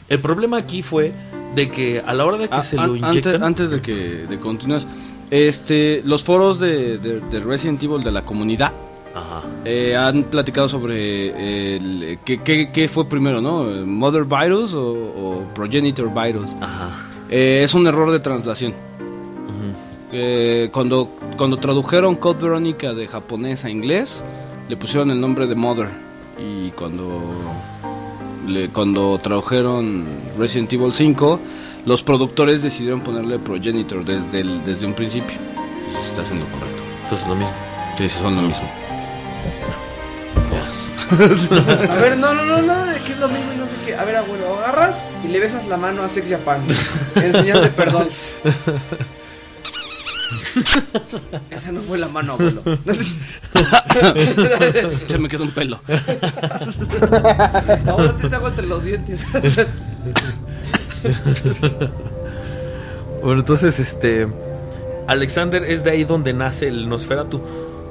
El 0.09 0.21
problema 0.21 0.59
aquí 0.59 0.83
fue 0.83 1.13
de 1.55 1.71
que 1.71 2.03
a 2.05 2.13
la 2.15 2.25
hora 2.27 2.37
de 2.39 2.49
que 2.49 2.55
Ah, 2.55 2.65
se 2.65 2.77
lo 2.77 2.95
inyectan, 2.97 3.43
antes 3.43 3.71
de 3.71 3.81
que 3.81 3.95
de 4.29 4.39
continúes, 4.39 4.87
este, 5.31 6.03
los 6.05 6.23
foros 6.23 6.59
de, 6.59 6.99
de- 6.99 7.21
de 7.21 7.41
Resident 7.41 7.83
Evil 7.83 8.03
de 8.05 8.13
la 8.13 8.23
comunidad 8.23 8.73
Ajá. 9.15 9.43
eh, 9.65 9.97
han 9.97 10.25
platicado 10.25 10.69
sobre 10.69 11.79
qué, 12.25 12.89
fue 12.93 13.09
primero, 13.09 13.41
¿no? 13.41 13.65
¿Mother 13.87 14.25
Virus 14.25 14.75
o, 14.75 14.83
o 14.93 15.45
Progenitor 15.55 16.11
Virus? 16.13 16.53
Ajá. 16.61 16.91
Eh, 17.31 17.63
es 17.65 17.73
un 17.75 17.87
error 17.87 18.11
de 18.11 18.21
translación. 18.21 18.75
Eh, 20.13 20.69
cuando, 20.73 21.09
cuando 21.37 21.57
tradujeron 21.57 22.15
Code 22.15 22.43
Veronica 22.43 22.93
de 22.95 23.09
japonés 23.09 23.65
a 23.65 23.71
inglés, 23.71 24.23
le 24.69 24.77
pusieron 24.77 25.11
el 25.11 25.21
nombre 25.21 25.47
de 25.49 25.55
Mother. 25.57 25.89
Y 26.39 26.71
cuando, 26.71 27.21
le- 28.47 28.69
cuando 28.69 29.19
tradujeron 29.23 30.05
Resident 30.39 30.73
Evil 30.73 30.93
5, 30.93 31.41
los 31.87 32.03
productores 32.03 32.63
decidieron 32.63 33.01
ponerle 33.01 33.39
Progenitor 33.39 34.05
desde, 34.05 34.41
el- 34.41 34.65
desde 34.65 34.87
un 34.87 34.95
principio. 34.95 35.37
Entonces 35.87 36.11
está 36.11 36.23
haciendo 36.23 36.47
correcto. 36.47 36.83
Entonces 37.05 37.29
lo 37.29 37.35
mismo. 37.35 37.53
Sí, 37.99 38.09
sí, 38.09 38.19
son 38.19 38.37
lo 38.37 38.43
mismo. 38.43 38.69
A 41.91 41.95
ver, 41.97 42.17
no, 42.17 42.33
no, 42.33 42.45
no, 42.45 42.63
nada 42.63 42.93
de 42.95 43.01
que 43.01 43.13
es 43.13 43.19
lo 43.19 43.29
mismo 43.29 43.53
y 43.55 43.59
no 43.59 43.67
sé 43.67 43.75
qué. 43.85 43.95
A 43.95 44.05
ver, 44.05 44.17
abuelo, 44.17 44.59
agarras 44.61 45.05
y 45.23 45.29
le 45.29 45.39
besas 45.39 45.67
la 45.67 45.77
mano 45.77 46.03
a 46.03 46.09
Sex 46.09 46.29
Japan. 46.31 46.61
En 47.17 47.33
señal 47.33 47.61
de 47.63 47.69
perdón. 47.69 48.09
Esa 51.51 51.73
no 51.73 51.81
fue 51.81 51.99
la 51.99 52.09
mano, 52.09 52.35
abuelo. 52.35 52.63
Se 55.09 55.19
me 55.19 55.29
quedó 55.29 55.43
un 55.45 55.51
pelo. 55.51 55.81
Abuelo, 57.87 58.15
te 58.15 58.29
saco 58.29 58.49
entre 58.49 58.67
los 58.67 58.85
dientes. 58.85 59.27
Bueno, 63.23 63.41
entonces, 63.41 63.81
este. 63.81 64.29
Alexander 65.07 65.65
es 65.65 65.85
de 65.85 65.91
ahí 65.91 66.05
donde 66.05 66.33
nace 66.33 66.69
el 66.69 66.89
Nosferatu. 66.89 67.41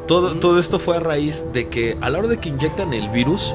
Todo, 0.08 0.36
todo 0.36 0.60
esto 0.60 0.80
fue 0.80 0.98
a 0.98 1.00
raíz 1.00 1.44
de 1.54 1.70
que 1.70 1.98
a 2.02 2.10
la 2.10 2.20
hora 2.20 2.28
de 2.28 2.38
que 2.38 2.50
inyectan 2.50 2.94
el 2.94 3.10
virus, 3.10 3.54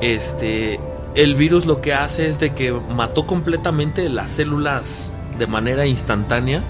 este. 0.00 0.80
El 1.14 1.34
virus 1.34 1.66
lo 1.66 1.82
que 1.82 1.92
hace 1.92 2.26
es 2.26 2.40
de 2.40 2.54
que 2.54 2.72
mató 2.72 3.26
completamente 3.26 4.08
las 4.08 4.30
células 4.30 5.12
de 5.38 5.46
manera 5.46 5.84
instantánea 5.86 6.62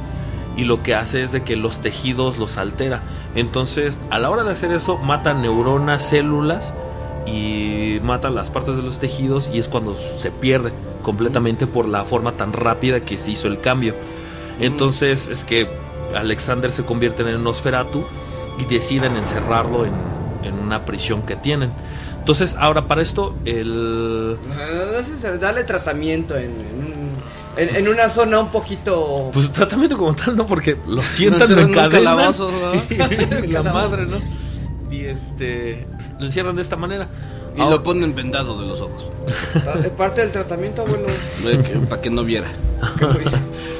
y 0.56 0.64
lo 0.64 0.82
que 0.82 0.94
hace 0.94 1.22
es 1.22 1.32
de 1.32 1.42
que 1.42 1.56
los 1.56 1.80
tejidos 1.80 2.38
los 2.38 2.58
altera. 2.58 3.00
Entonces, 3.34 3.98
a 4.10 4.18
la 4.18 4.30
hora 4.30 4.44
de 4.44 4.52
hacer 4.52 4.72
eso, 4.72 4.98
mata 4.98 5.34
neuronas, 5.34 6.06
células 6.06 6.74
y 7.26 7.98
mata 8.02 8.30
las 8.30 8.50
partes 8.50 8.76
de 8.76 8.82
los 8.82 8.98
tejidos 8.98 9.48
y 9.52 9.58
es 9.58 9.68
cuando 9.68 9.94
se 9.94 10.30
pierde 10.30 10.72
completamente 11.02 11.66
por 11.66 11.88
la 11.88 12.04
forma 12.04 12.32
tan 12.32 12.52
rápida 12.52 13.00
que 13.00 13.16
se 13.16 13.32
hizo 13.32 13.48
el 13.48 13.60
cambio. 13.60 13.94
Entonces 14.60 15.28
es 15.28 15.44
que 15.44 15.68
Alexander 16.14 16.70
se 16.70 16.84
convierte 16.84 17.22
en 17.22 17.28
el 17.28 17.42
Nosferatu 17.42 18.04
y 18.58 18.64
deciden 18.66 19.16
encerrarlo 19.16 19.86
en, 19.86 19.92
en 20.44 20.54
una 20.58 20.84
prisión 20.84 21.22
que 21.22 21.36
tienen. 21.36 21.70
Entonces, 22.22 22.54
ahora 22.56 22.86
para 22.86 23.02
esto, 23.02 23.34
el... 23.44 24.38
No, 24.48 24.92
no 24.92 25.02
sé, 25.02 25.38
dale 25.38 25.64
tratamiento 25.64 26.36
en, 26.36 26.52
en- 27.56 27.76
en 27.76 27.88
una 27.88 28.08
zona 28.08 28.40
un 28.40 28.48
poquito. 28.48 29.30
Pues 29.32 29.50
tratamiento 29.52 29.96
como 29.98 30.14
tal, 30.14 30.36
¿no? 30.36 30.46
Porque 30.46 30.76
lo 30.86 31.02
sientan, 31.02 31.42
encierran 31.42 31.64
en 31.64 31.70
encadenan. 31.70 32.04
calabozo, 32.04 32.50
la 33.48 33.62
madre, 33.62 34.06
¿no? 34.06 34.18
Y 34.90 35.04
este... 35.06 35.86
Lo 36.18 36.26
encierran 36.26 36.54
de 36.56 36.62
esta 36.62 36.76
manera. 36.76 37.08
Y 37.56 37.60
Ahora- 37.60 37.76
lo 37.76 37.82
ponen 37.82 38.14
vendado 38.14 38.60
de 38.60 38.66
los 38.66 38.80
ojos. 38.80 39.10
Es 39.82 39.90
parte 39.90 40.20
del 40.22 40.30
tratamiento, 40.32 40.82
abuelo. 40.82 41.06
Para 41.88 42.00
que 42.00 42.10
no 42.10 42.24
viera. 42.24 42.46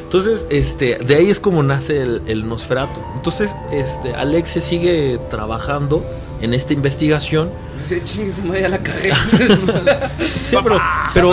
Entonces, 0.05 0.47
este, 0.51 0.97
de 0.99 1.17
ahí 1.17 1.31
es 1.31 1.41
como 1.41 1.62
nace 1.62 2.02
el, 2.02 2.23
el 2.26 2.47
Nosferatu. 2.49 3.01
Entonces, 3.17 3.57
este, 3.73 4.15
Alexia 4.15 4.60
sigue 4.60 5.18
trabajando 5.31 6.05
en 6.43 6.53
esta 6.55 6.73
investigación. 6.75 7.51
Dice, 7.89 8.43
madre, 8.43 8.69
la 8.69 8.79
cagué. 8.79 9.12
Sí, 10.45 10.57
pero, 10.62 10.79
pero 11.15 11.33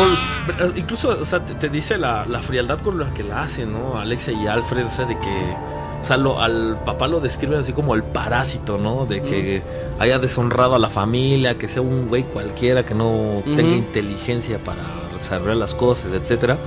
incluso, 0.75 1.17
o 1.21 1.25
sea, 1.25 1.39
te, 1.45 1.53
te 1.55 1.67
dice 1.69 1.97
la, 1.97 2.25
la 2.25 2.39
frialdad 2.41 2.79
con 2.79 2.97
la 2.99 3.13
que 3.13 3.23
la 3.23 3.41
hacen, 3.43 3.73
¿no? 3.73 3.99
Alexia 3.99 4.33
y 4.33 4.47
Alfred, 4.47 4.85
o 4.85 4.89
sea, 4.91 5.05
de 5.05 5.15
que, 5.19 5.53
o 6.01 6.05
sea, 6.05 6.15
lo- 6.17 6.41
al 6.41 6.77
papá 6.85 7.07
lo 7.07 7.19
describen 7.19 7.59
así 7.59 7.73
como 7.73 7.95
el 7.95 8.03
parásito, 8.03 8.77
¿no? 8.77 9.05
De 9.05 9.21
que 9.21 9.61
haya 9.99 10.19
deshonrado 10.19 10.75
a 10.75 10.79
la 10.79 10.89
familia, 10.89 11.57
que 11.57 11.67
sea 11.67 11.81
un 11.81 12.07
güey 12.07 12.23
cualquiera, 12.23 12.83
que 12.85 12.95
no 12.95 13.43
tenga 13.43 13.63
Ujú. 13.63 13.73
inteligencia 13.73 14.57
para 14.59 14.79
desarrollar 15.17 15.57
las 15.57 15.75
cosas, 15.75 16.11
etcétera. 16.13 16.57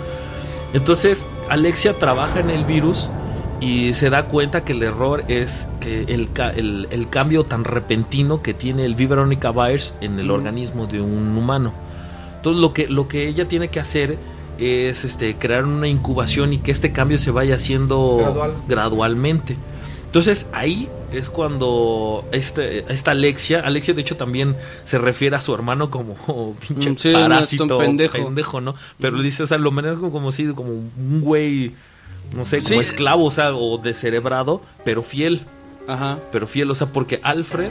Entonces, 0.75 1.27
Alexia 1.49 1.95
trabaja 1.95 2.41
en 2.41 2.51
el 2.51 2.65
virus 2.65 3.09
y 3.63 3.95
se 3.95 4.11
da 4.11 4.25
cuenta 4.25 4.65
que 4.65 4.73
el 4.73 4.83
error 4.83 5.23
es 5.29 5.69
que 5.81 6.03
el, 6.03 6.29
el, 6.57 6.89
el 6.91 7.09
cambio 7.09 7.45
tan 7.45 7.63
repentino 7.63 8.43
que 8.43 8.55
tiene 8.55 8.85
el 8.85 8.95
V. 8.95 9.07
Veronica 9.07 9.53
virus 9.53 9.95
en 10.01 10.19
el 10.19 10.33
organismo 10.33 10.89
de 10.89 11.01
un 11.01 11.37
humano. 11.39 11.73
Entonces, 12.37 12.61
lo 12.61 12.73
que, 12.73 12.89
lo 12.89 13.07
que 13.07 13.29
ella 13.29 13.47
tiene 13.47 13.69
que 13.69 13.79
hacer 13.79 14.19
es 14.59 15.05
este, 15.05 15.37
crear 15.37 15.65
una 15.65 15.87
incubación 15.87 16.53
y 16.53 16.59
que 16.59 16.73
este 16.73 16.91
cambio 16.91 17.19
se 17.19 17.31
vaya 17.31 17.55
haciendo 17.55 18.17
Gradual. 18.19 18.55
gradualmente. 18.67 19.57
Entonces 20.07 20.51
ahí 20.53 20.89
es 21.13 21.31
cuando 21.31 22.25
este, 22.33 22.93
esta 22.93 23.13
Alexia, 23.13 23.61
Alexia 23.61 23.95
de 23.95 24.03
hecho 24.03 24.17
también 24.17 24.57
se 24.85 24.99
refiere 24.99 25.37
a 25.37 25.41
su 25.41 25.55
hermano 25.55 25.89
como 25.91 26.17
oh, 26.27 26.55
pinche 26.67 26.91
Mm, 26.91 26.97
sí, 26.99 27.13
parásito, 27.13 27.79
pendejo. 27.79 28.61
¿no? 28.61 28.75
Pero 29.01 29.17
le 29.17 29.23
dice, 29.23 29.45
o 29.45 29.47
sea, 29.47 29.57
lo 29.57 29.71
maneja 29.71 29.95
como, 29.95 30.11
como 30.11 30.33
si, 30.33 30.47
como 30.49 30.73
un 30.73 31.21
güey, 31.23 31.73
no 32.35 32.45
sé, 32.45 32.59
como 32.59 32.69
Sí. 32.69 32.79
esclavo, 32.79 33.25
o 33.27 33.31
sea, 33.31 33.55
o 33.55 33.79
descerebrado, 33.79 34.63
pero 34.85 35.03
fiel, 35.03 35.43
Ajá. 35.89 36.19
pero 36.33 36.47
fiel, 36.47 36.71
o 36.71 36.75
sea, 36.75 36.87
porque 36.89 37.21
Alfred, 37.23 37.71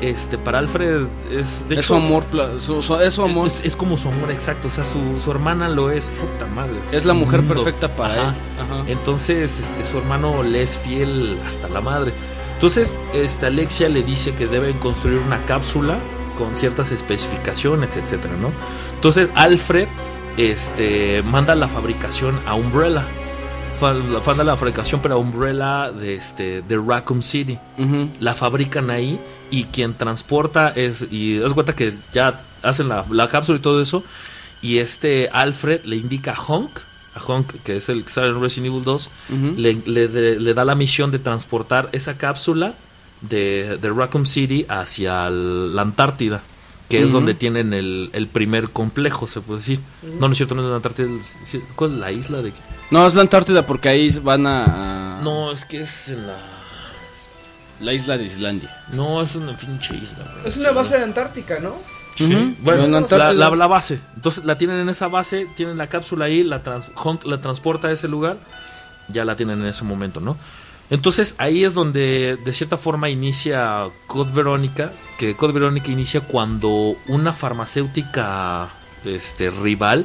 este, 0.00 0.38
para 0.38 0.58
Alfred 0.60 1.06
es, 1.30 1.68
de 1.68 1.74
es 1.74 1.80
hecho, 1.80 1.82
su 1.82 1.94
amor, 1.94 2.24
su- 2.58 2.82
su- 2.82 2.96
es 2.96 3.12
su 3.14 3.22
amor. 3.22 3.46
es, 3.46 3.62
es 3.64 3.76
como 3.76 3.96
su 3.98 4.08
amor 4.08 4.30
exacto, 4.30 4.68
o 4.68 4.70
sea, 4.70 4.84
su, 4.84 5.18
su 5.22 5.30
hermana 5.30 5.68
lo 5.68 5.90
es, 5.90 6.06
puta 6.06 6.46
madre. 6.46 6.72
Es 6.90 7.04
la 7.04 7.12
mujer 7.12 7.40
mundo. 7.42 7.54
perfecta 7.56 7.94
para 7.94 8.14
Ajá. 8.14 8.22
él. 8.30 8.34
Ajá. 8.64 8.84
Entonces, 8.90 9.60
este, 9.60 9.84
su 9.84 9.98
hermano 9.98 10.42
le 10.42 10.62
es 10.62 10.78
fiel 10.78 11.38
hasta 11.46 11.68
la 11.68 11.80
madre. 11.82 12.12
Entonces, 12.54 12.94
este, 13.14 13.46
Alexia 13.46 13.88
le 13.88 14.02
dice 14.02 14.34
que 14.34 14.46
deben 14.46 14.76
construir 14.78 15.18
una 15.18 15.44
cápsula 15.44 15.98
con 16.38 16.54
ciertas 16.54 16.92
especificaciones, 16.92 17.96
etcétera, 17.96 18.34
¿no? 18.40 18.50
Entonces, 18.94 19.28
Alfred, 19.34 19.86
este, 20.38 21.22
manda 21.22 21.54
la 21.54 21.68
fabricación 21.68 22.40
a 22.46 22.54
Umbrella. 22.54 23.04
Fa- 23.80 23.94
la- 23.94 24.20
Manda 24.20 24.44
la 24.44 24.56
fabricación 24.56 25.00
para 25.00 25.16
Umbrella 25.16 25.90
de, 25.90 26.14
este, 26.14 26.62
de 26.62 26.76
Raccoon 26.76 27.22
City. 27.22 27.58
La 28.20 28.34
fabrican 28.34 28.90
ahí 28.90 29.18
y 29.50 29.64
quien 29.64 29.94
transporta 29.94 30.68
es, 30.76 31.06
y 31.10 31.38
das 31.38 31.54
cuenta 31.54 31.74
que 31.74 31.92
ya 32.12 32.40
hacen 32.62 32.88
la, 32.88 33.04
la 33.10 33.28
cápsula 33.28 33.58
y 33.58 33.62
todo 33.62 33.80
eso. 33.82 34.04
Y 34.62 34.78
este 34.78 35.28
Alfred 35.32 35.84
le 35.84 35.96
indica 35.96 36.32
a 36.34 36.40
Honk, 36.40 36.70
a 37.16 37.20
Honk, 37.24 37.54
que 37.64 37.78
es 37.78 37.88
el 37.88 38.04
que 38.04 38.10
sale 38.10 38.28
en 38.28 38.40
Resident 38.40 38.66
Evil 38.74 38.84
2, 38.84 39.10
Ujú. 39.30 39.54
le, 39.56 39.74
le- 39.86 40.08
de- 40.08 40.38
le 40.38 40.54
da 40.54 40.64
la 40.64 40.74
misión 40.74 41.10
de 41.10 41.18
transportar 41.18 41.88
esa 41.92 42.18
cápsula 42.18 42.74
de, 43.22 43.78
de 43.80 43.90
Raccoon 43.90 44.26
City 44.26 44.66
hacia 44.68 45.26
el- 45.28 45.74
la 45.74 45.82
Antártida, 45.82 46.42
que 46.90 47.02
es 47.02 47.12
donde 47.12 47.34
tienen 47.34 47.72
el, 47.72 48.10
el 48.12 48.26
primer 48.26 48.68
complejo, 48.70 49.26
se 49.26 49.40
puede 49.40 49.60
decir. 49.60 49.80
No, 50.02 50.26
no 50.26 50.32
es 50.32 50.36
cierto, 50.36 50.54
no 50.54 50.62
es 50.62 50.68
la 50.68 50.76
Antártida. 50.76 51.08
¿Cuál 51.76 51.92
es 51.94 51.98
la 51.98 52.12
isla 52.12 52.42
de.? 52.42 52.52
No, 52.90 53.06
es 53.06 53.14
la 53.14 53.22
Antártida 53.22 53.66
porque 53.66 53.88
ahí 53.88 54.10
van 54.18 54.46
a, 54.46 55.20
No, 55.22 55.52
es 55.52 55.64
que 55.64 55.80
es 55.82 56.08
en 56.08 56.26
la. 56.26 56.36
la 57.80 57.92
isla 57.94 58.18
de 58.18 58.24
Islandia. 58.24 58.70
No, 58.92 59.22
es 59.22 59.34
una 59.36 59.56
pinche 59.56 59.94
isla. 59.94 60.18
güey. 60.34 60.46
Es 60.48 60.56
una 60.58 60.72
base 60.72 60.98
de 60.98 61.04
Antártica, 61.04 61.58
¿no? 61.60 61.74
Sí. 62.16 62.56
Bueno, 62.60 62.84
En 62.84 62.92
la, 62.92 63.32
la- 63.32 63.50
la 63.56 63.66
base. 63.66 63.98
Entonces 64.16 64.44
la 64.44 64.58
tienen 64.58 64.78
en 64.80 64.88
esa 64.90 65.08
base, 65.08 65.46
tienen 65.56 65.78
la 65.78 65.86
cápsula 65.86 66.26
ahí, 66.26 66.42
la, 66.42 66.62
trans- 66.62 66.88
Honk 66.96 67.24
la 67.24 67.40
transporta 67.40 67.88
a 67.88 67.92
ese 67.92 68.08
lugar, 68.08 68.36
ya 69.08 69.24
la 69.24 69.36
tienen 69.36 69.60
en 69.60 69.66
ese 69.68 69.84
momento, 69.84 70.20
¿no? 70.20 70.36
Entonces 70.90 71.36
ahí 71.38 71.64
es 71.64 71.72
donde 71.72 72.36
de 72.44 72.52
cierta 72.52 72.76
forma 72.76 73.08
inicia 73.08 73.88
Code 74.06 74.32
Verónica, 74.32 74.92
que 75.18 75.36
Code 75.36 75.52
Verónica 75.52 75.90
inicia 75.90 76.20
cuando 76.20 76.96
una 77.06 77.32
farmacéutica 77.32 78.68
este, 79.04 79.50
rival, 79.50 80.04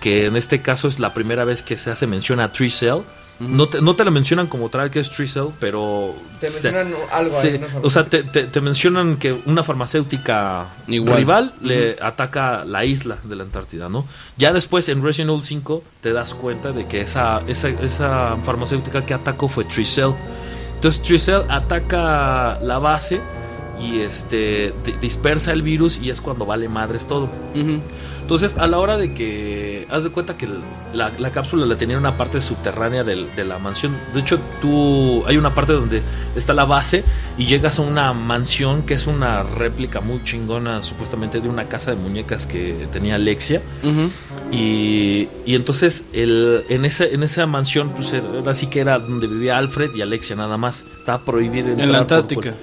que 0.00 0.26
en 0.26 0.36
este 0.36 0.60
caso 0.60 0.88
es 0.88 0.98
la 0.98 1.14
primera 1.14 1.44
vez 1.44 1.62
que 1.62 1.76
se 1.76 1.90
hace 1.90 2.06
mención 2.06 2.40
a 2.40 2.52
Tricell, 2.52 3.02
no, 3.40 3.68
te, 3.68 3.80
no 3.82 3.94
te 3.96 4.04
la 4.04 4.10
mencionan 4.10 4.46
como 4.46 4.68
tal 4.70 4.90
que 4.90 5.00
es 5.00 5.10
Tricell, 5.10 5.48
pero... 5.60 6.14
Te 6.40 6.50
se- 6.50 6.70
mencionan 6.72 6.94
algo 7.12 7.38
ahí. 7.38 7.58
¿no? 7.58 7.66
o 7.82 7.90
sea, 7.90 8.04
te, 8.04 8.22
te- 8.22 8.44
te 8.44 8.60
mencionan 8.60 9.16
que 9.16 9.32
una 9.46 9.62
farmacéutica 9.62 10.66
Igual. 10.88 11.16
rival 11.16 11.54
le 11.60 11.96
ataca 12.00 12.64
la 12.64 12.84
isla 12.84 13.18
de 13.24 13.36
la 13.36 13.42
Antártida, 13.44 13.88
¿no? 13.88 14.06
Ya 14.38 14.52
después 14.52 14.88
en 14.88 15.02
Resident 15.02 15.30
Evil 15.30 15.42
5 15.42 15.82
te 16.00 16.12
das 16.12 16.34
cuenta 16.34 16.72
de 16.72 16.86
que 16.86 17.00
esa, 17.02 17.42
esa, 17.46 17.68
esa 17.68 18.36
farmacéutica 18.42 19.04
que 19.04 19.14
atacó 19.14 19.48
fue 19.48 19.64
Tricell. 19.64 20.12
Entonces 20.74 21.02
Tricell 21.02 21.42
ataca 21.48 22.58
la 22.62 22.78
base 22.78 23.20
y 23.80 24.00
este 24.00 24.72
di- 24.84 24.92
dispersa 25.00 25.52
el 25.52 25.60
virus 25.62 25.98
y 26.02 26.10
es 26.10 26.20
cuando 26.20 26.46
vale 26.46 26.68
madres 26.68 27.06
todo. 27.06 27.28
Entonces, 28.26 28.58
a 28.58 28.66
la 28.66 28.78
hora 28.80 28.96
de 28.96 29.14
que. 29.14 29.86
Haz 29.88 30.02
de 30.02 30.10
cuenta 30.10 30.36
que 30.36 30.48
la, 30.92 31.12
la 31.16 31.30
cápsula 31.30 31.64
la 31.64 31.76
tenía 31.78 31.94
en 31.94 32.00
una 32.00 32.16
parte 32.16 32.40
subterránea 32.40 33.04
del- 33.04 33.32
de 33.36 33.44
la 33.44 33.60
mansión. 33.60 33.96
De 34.14 34.18
hecho, 34.18 34.40
tú. 34.60 35.22
Hay 35.28 35.36
una 35.36 35.50
parte 35.54 35.74
donde 35.74 36.02
está 36.34 36.52
la 36.52 36.64
base 36.64 37.04
y 37.38 37.46
llegas 37.46 37.78
a 37.78 37.82
una 37.82 38.12
mansión 38.12 38.82
que 38.82 38.94
es 38.94 39.06
una 39.06 39.44
réplica 39.44 40.00
muy 40.00 40.24
chingona, 40.24 40.82
supuestamente 40.82 41.40
de 41.40 41.48
una 41.48 41.66
casa 41.66 41.92
de 41.92 41.98
muñecas 41.98 42.48
que 42.48 42.88
tenía 42.92 43.14
Alexia. 43.14 43.62
Y, 44.52 45.28
y 45.44 45.54
entonces, 45.54 46.06
el, 46.12 46.64
en, 46.68 46.84
ese, 46.84 47.14
en 47.14 47.22
esa 47.22 47.46
mansión, 47.46 47.90
pues 47.90 48.12
era 48.12 48.26
así 48.50 48.66
que 48.66 48.80
era 48.80 48.98
donde 48.98 49.26
vivía 49.26 49.56
Alfred 49.58 49.94
y 49.94 50.02
Alexia 50.02 50.34
nada 50.36 50.56
más. 50.56 50.84
Estaba 50.98 51.18
prohibido 51.24 51.66
En 51.68 51.80
entrar 51.80 51.88
la 51.90 52.06
por 52.06 52.16
Antártica. 52.16 52.54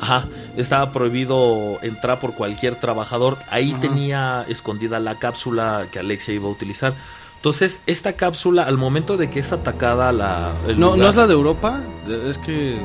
Ajá, 0.00 0.24
estaba 0.56 0.92
prohibido 0.92 1.78
entrar 1.82 2.18
por 2.20 2.34
cualquier 2.34 2.74
trabajador. 2.76 3.36
Ahí 3.50 3.72
Ajá. 3.72 3.80
tenía 3.80 4.44
escondida 4.48 4.98
la 4.98 5.16
cápsula 5.18 5.86
que 5.92 5.98
Alexia 5.98 6.32
iba 6.34 6.48
a 6.48 6.50
utilizar. 6.52 6.94
Entonces, 7.36 7.80
esta 7.86 8.14
cápsula, 8.14 8.62
al 8.64 8.76
momento 8.78 9.16
de 9.16 9.30
que 9.30 9.40
es 9.40 9.52
atacada 9.52 10.12
la. 10.12 10.52
el 10.68 10.78
No, 10.78 10.86
lugar- 10.92 10.98
¿No 11.00 11.08
es 11.08 11.16
la 11.16 11.26
de 11.26 11.32
Europa? 11.34 11.80
Es 12.28 12.38
que. 12.38 12.78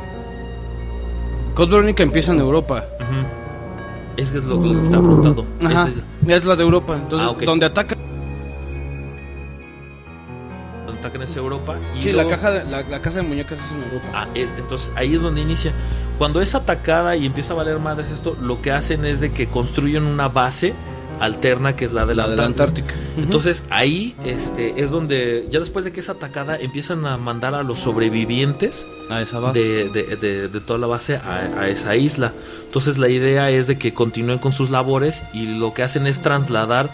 Code 1.55 1.71
Verónica 1.71 2.03
empieza 2.03 2.33
en 2.33 2.39
Europa. 2.39 2.83
Ujú. 2.99 3.25
Es 4.17 4.31
que 4.31 4.37
es 4.39 4.45
lo 4.45 4.61
que 4.61 4.67
les 4.69 4.85
estaba 4.85 5.03
preguntando. 5.03 5.45
Ajá. 5.65 5.87
Es- 5.89 6.29
Es 6.29 6.45
la 6.45 6.55
de 6.55 6.63
Europa. 6.63 6.95
Entonces, 6.95 7.37
Ah, 7.39 7.45
donde 7.45 7.65
ataca. 7.65 7.95
Atacan 11.05 11.21
es 11.23 11.35
Europa. 11.35 11.77
Y 11.97 12.01
Sí, 12.01 12.07
la, 12.09 12.23
luego- 12.23 12.29
caja 12.31 12.51
de- 12.51 12.69
la, 12.71 12.81
la 12.83 13.01
casa 13.01 13.17
de 13.17 13.23
muñecas 13.23 13.59
es 13.59 13.71
en 13.71 13.83
Europa. 13.83 14.07
Ah, 14.13 14.27
es- 14.35 14.51
entonces 14.57 14.91
ahí 14.95 15.15
es 15.15 15.21
donde 15.21 15.41
inicia. 15.41 15.71
Cuando 16.17 16.41
es 16.41 16.55
atacada 16.55 17.15
y 17.15 17.25
empieza 17.25 17.53
a 17.53 17.55
valer 17.57 17.79
madres 17.79 18.11
esto, 18.11 18.37
lo 18.41 18.61
que 18.61 18.71
hacen 18.71 19.05
es 19.05 19.19
de 19.21 19.31
que 19.31 19.47
construyen 19.47 20.03
una 20.03 20.27
base 20.29 20.73
alterna 21.19 21.77
que 21.77 21.85
es 21.85 21.93
la 21.93 22.05
de 22.05 22.13
la, 22.13 22.23
La 22.23 22.29
de 22.31 22.35
la. 22.37 22.45
Antártica. 22.45 22.93
Entonces 23.17 23.63
ahí 23.69 24.15
este, 24.25 24.81
es 24.81 24.91
donde, 24.91 25.47
ya 25.49 25.59
después 25.59 25.85
de 25.85 25.93
que 25.93 26.01
es 26.01 26.09
atacada, 26.09 26.57
empiezan 26.57 27.05
a 27.05 27.15
mandar 27.17 27.55
a 27.55 27.63
los 27.63 27.79
sobrevivientes 27.79 28.87
A 29.09 29.21
esa 29.21 29.39
base. 29.39 29.59
de, 29.59 29.89
de- 29.89 30.15
de- 30.17 30.47
de 30.49 30.59
toda 30.59 30.77
la 30.79 30.87
base 30.87 31.15
a, 31.17 31.51
a 31.59 31.69
esa 31.69 31.95
isla. 31.95 32.33
Entonces 32.65 32.97
la 32.97 33.07
idea 33.09 33.49
es 33.49 33.67
de 33.67 33.77
que 33.77 33.93
continúen 33.93 34.39
con 34.39 34.51
sus 34.53 34.69
labores 34.69 35.23
y 35.33 35.47
lo 35.57 35.73
que 35.73 35.83
hacen 35.83 36.05
es 36.07 36.21
trasladar, 36.21 36.89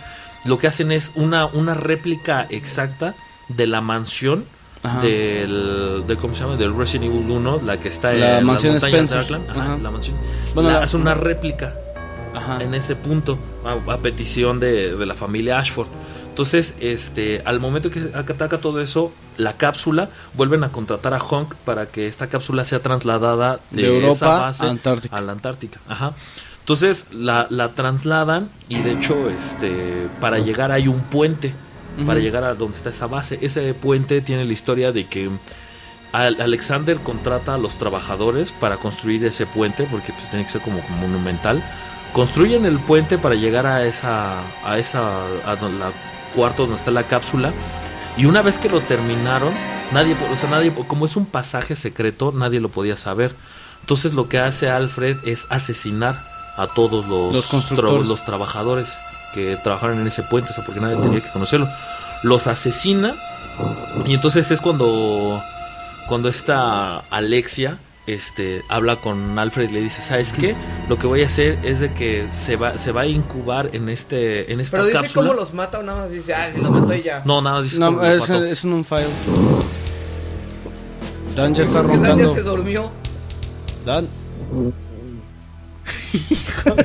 lo 0.46 0.58
que 0.60 0.68
hacen 0.68 0.92
es 0.92 1.12
una, 1.16 1.46
una 1.48 1.74
réplica 1.74 2.46
exacta 2.50 3.16
de 3.56 3.68
la 3.68 3.82
mansión 3.82 4.46
Ajá. 4.84 5.00
del, 5.02 6.04
de, 6.08 6.16
¿cómo 6.18 6.34
se 6.36 6.42
llama? 6.44 6.56
Del 6.58 6.76
Resident 6.76 7.12
Evil 7.14 7.30
1, 7.30 7.62
la 7.66 7.78
que 7.78 7.90
está 7.90 8.14
La 8.14 8.40
en 8.40 8.46
mansión 8.46 8.74
las 8.76 8.84
montañas 8.84 9.12
Spencer. 9.12 9.40
de. 9.42 9.52
Ajá, 9.52 9.62
Ajá. 9.74 9.78
la 9.82 9.92
mansión. 9.92 10.16
Bueno, 10.54 10.70
La- 10.72 10.80
la- 10.80 10.86
es 10.86 10.94
una 10.94 11.14
réplica 11.14 11.76
en 12.60 12.74
ese 12.74 12.96
punto 12.96 13.38
a, 13.66 13.92
a 13.94 13.98
petición 13.98 14.60
de, 14.60 14.96
de 14.96 15.06
la 15.06 15.14
familia 15.16 15.60
Ashford. 15.60 15.88
Entonces, 16.30 16.76
este, 16.80 17.42
al 17.44 17.60
momento 17.60 17.90
que 17.90 18.10
ataca 18.16 18.58
todo 18.60 18.80
eso, 18.82 19.12
la 19.38 19.54
cápsula 19.58 20.10
vuelven 20.34 20.64
a 20.64 20.70
contratar 20.70 21.14
a 21.14 21.20
Honk 21.20 21.56
para 21.66 21.88
que 21.88 22.08
esta 22.08 22.28
cápsula 22.28 22.64
sea 22.64 22.80
trasladada 22.80 23.60
de, 23.70 23.82
De 23.82 23.88
Europa 23.96 24.12
esa 24.14 24.28
base 24.38 24.66
Antártica. 24.66 25.18
a 25.18 25.22
la 25.22 25.34
Antártica. 25.34 25.80
Ajá. 25.90 26.14
Entonces 26.60 27.08
la, 27.14 27.48
la 27.50 27.70
trasladan 27.74 28.50
y 28.70 28.80
de 28.80 28.94
hecho, 28.94 29.30
este, 29.30 30.08
para 30.22 30.40
llegar 30.40 30.72
hay 30.72 30.88
un 30.88 31.02
puente 31.02 31.54
para 32.06 32.20
llegar 32.20 32.44
a 32.44 32.56
donde 32.56 32.78
está 32.78 32.90
esa 32.90 33.08
base. 33.08 33.38
Ese 33.42 33.74
puente 33.74 34.22
tiene 34.22 34.46
la 34.46 34.54
historia 34.54 34.92
de 34.92 35.06
que 35.08 35.30
Al- 36.12 36.42
Alexander 36.42 36.98
contrata 37.00 37.54
a 37.56 37.58
los 37.58 37.76
trabajadores 37.78 38.52
para 38.52 38.78
construir 38.78 39.24
ese 39.26 39.46
puente 39.46 39.88
porque 39.90 40.12
pues 40.14 40.30
tiene 40.30 40.46
que 40.46 40.52
ser 40.52 40.62
como 40.62 40.82
monumental. 41.00 41.64
Construyen 42.14 42.66
el 42.66 42.80
puente 42.80 43.18
para 43.18 43.36
llegar 43.36 43.66
a 43.66 43.86
esa 43.86 44.42
a 44.66 44.78
esa 44.78 45.26
a 45.46 45.56
la 45.56 45.92
cuarto 46.36 46.64
donde 46.64 46.76
está 46.78 46.92
la 46.92 47.04
cápsula 47.04 47.54
y 48.18 48.26
una 48.26 48.42
vez 48.42 48.58
que 48.58 48.68
lo 48.68 48.82
terminaron, 48.82 49.54
nadie, 49.94 50.16
o 50.34 50.38
sea, 50.38 50.50
nadie, 50.50 50.74
como 50.88 51.06
es 51.06 51.16
un 51.16 51.26
pasaje 51.26 51.78
secreto, 51.78 52.34
nadie 52.36 52.60
lo 52.60 52.68
podía 52.68 52.98
saber. 52.98 53.34
Entonces 53.80 54.14
lo 54.14 54.28
que 54.28 54.40
hace 54.40 54.70
Alfred 54.70 55.16
es 55.26 55.48
asesinar 55.50 56.22
a 56.58 56.68
todos 56.68 57.06
los, 57.08 57.34
Los 57.34 57.50
tra- 57.72 58.04
los 58.06 58.26
trabajadores 58.26 58.94
que 59.34 59.58
trabajaron 59.64 60.00
en 60.00 60.08
ese 60.08 60.24
puente, 60.24 60.52
o 60.52 60.54
sea, 60.54 60.64
porque 60.66 60.80
nadie 60.80 60.98
tenía 60.98 61.22
que 61.22 61.30
conocerlo. 61.30 61.68
Los 62.24 62.48
asesina 62.48 63.16
y 64.06 64.14
entonces 64.14 64.50
es 64.52 64.62
cuando 64.62 65.42
cuando 66.08 66.30
esta 66.30 67.00
Alexia 67.10 67.78
este 68.08 68.64
habla 68.68 68.96
con 68.98 69.38
Alfred 69.38 69.70
y 69.70 69.74
le 69.74 69.82
dice, 69.82 70.02
"¿Sabes 70.02 70.34
qué? 70.34 70.56
Lo 70.90 70.98
que 70.98 71.06
voy 71.08 71.24
a 71.24 71.28
hacer 71.28 71.60
es 71.64 71.80
de 71.80 71.94
que 71.94 72.28
se 72.32 72.56
va 72.56 72.78
se 72.78 72.92
va 72.92 73.02
a 73.02 73.06
incubar 73.06 73.70
en 73.74 73.90
este 73.90 74.52
en 74.52 74.60
esta 74.60 74.78
Pero 74.78 74.88
dice 74.88 75.02
cápsula." 75.02 75.28
cómo 75.30 75.40
los 75.40 75.54
mata 75.54 75.80
o 75.80 75.84
nada 75.84 76.02
más 76.02 76.12
dice, 76.12 76.34
ah, 76.34 76.50
sí, 76.54 76.62
lo 76.62 76.72
mató 76.72 76.94
y 76.94 77.04
ya. 77.04 77.22
No, 77.26 77.42
nada 77.42 77.58
más 77.58 77.66
dice 77.66 77.80
No, 77.80 77.88
cómo 77.88 78.02
los 78.02 78.24
es, 78.24 78.30
mató. 78.30 78.46
es 78.46 78.64
en 78.64 78.74
un 78.74 78.84
file. 78.86 79.06
Dan 81.36 81.56
ya 81.56 81.64
está 81.64 81.82
Porque 81.82 81.98
Dan 81.98 82.04
ya 82.04 82.10
roncando. 82.26 82.34
se 82.34 82.42
durmió. 82.42 82.92
Dan, 83.86 84.08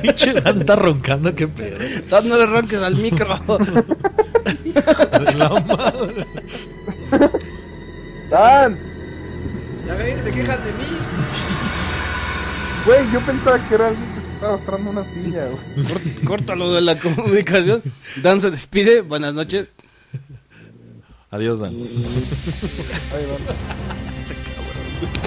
Pinche 0.01 0.33
Dan 0.33 0.59
está 0.59 0.75
roncando, 0.75 1.35
qué 1.35 1.47
pedo. 1.47 1.77
Dan, 2.09 2.27
no 2.27 2.37
le 2.37 2.45
ronques 2.45 2.81
al 2.81 2.95
micro. 2.95 3.27
La 5.37 5.49
madre. 5.49 6.27
¡Dan! 8.29 8.77
Ya 9.85 9.93
ven, 9.95 10.21
se 10.21 10.31
quejan 10.31 10.63
de 10.63 10.71
mí. 10.71 10.85
Güey, 12.85 13.11
yo 13.11 13.19
pensaba 13.21 13.67
que 13.67 13.75
era 13.75 13.87
alguien 13.87 14.05
que 14.15 14.21
se 14.21 14.33
estaba 14.33 14.53
agarrando 14.55 14.89
una 14.91 15.13
silla, 15.13 15.47
güey. 15.47 16.15
Córtalo 16.25 16.73
de 16.73 16.81
la 16.81 16.97
comunicación. 16.99 17.81
Dan 18.21 18.39
se 18.41 18.51
despide. 18.51 19.01
Buenas 19.01 19.33
noches. 19.33 19.73
Adiós, 21.31 21.59
Dan. 21.59 21.73
Ahí 21.73 23.25
va. 23.25 23.37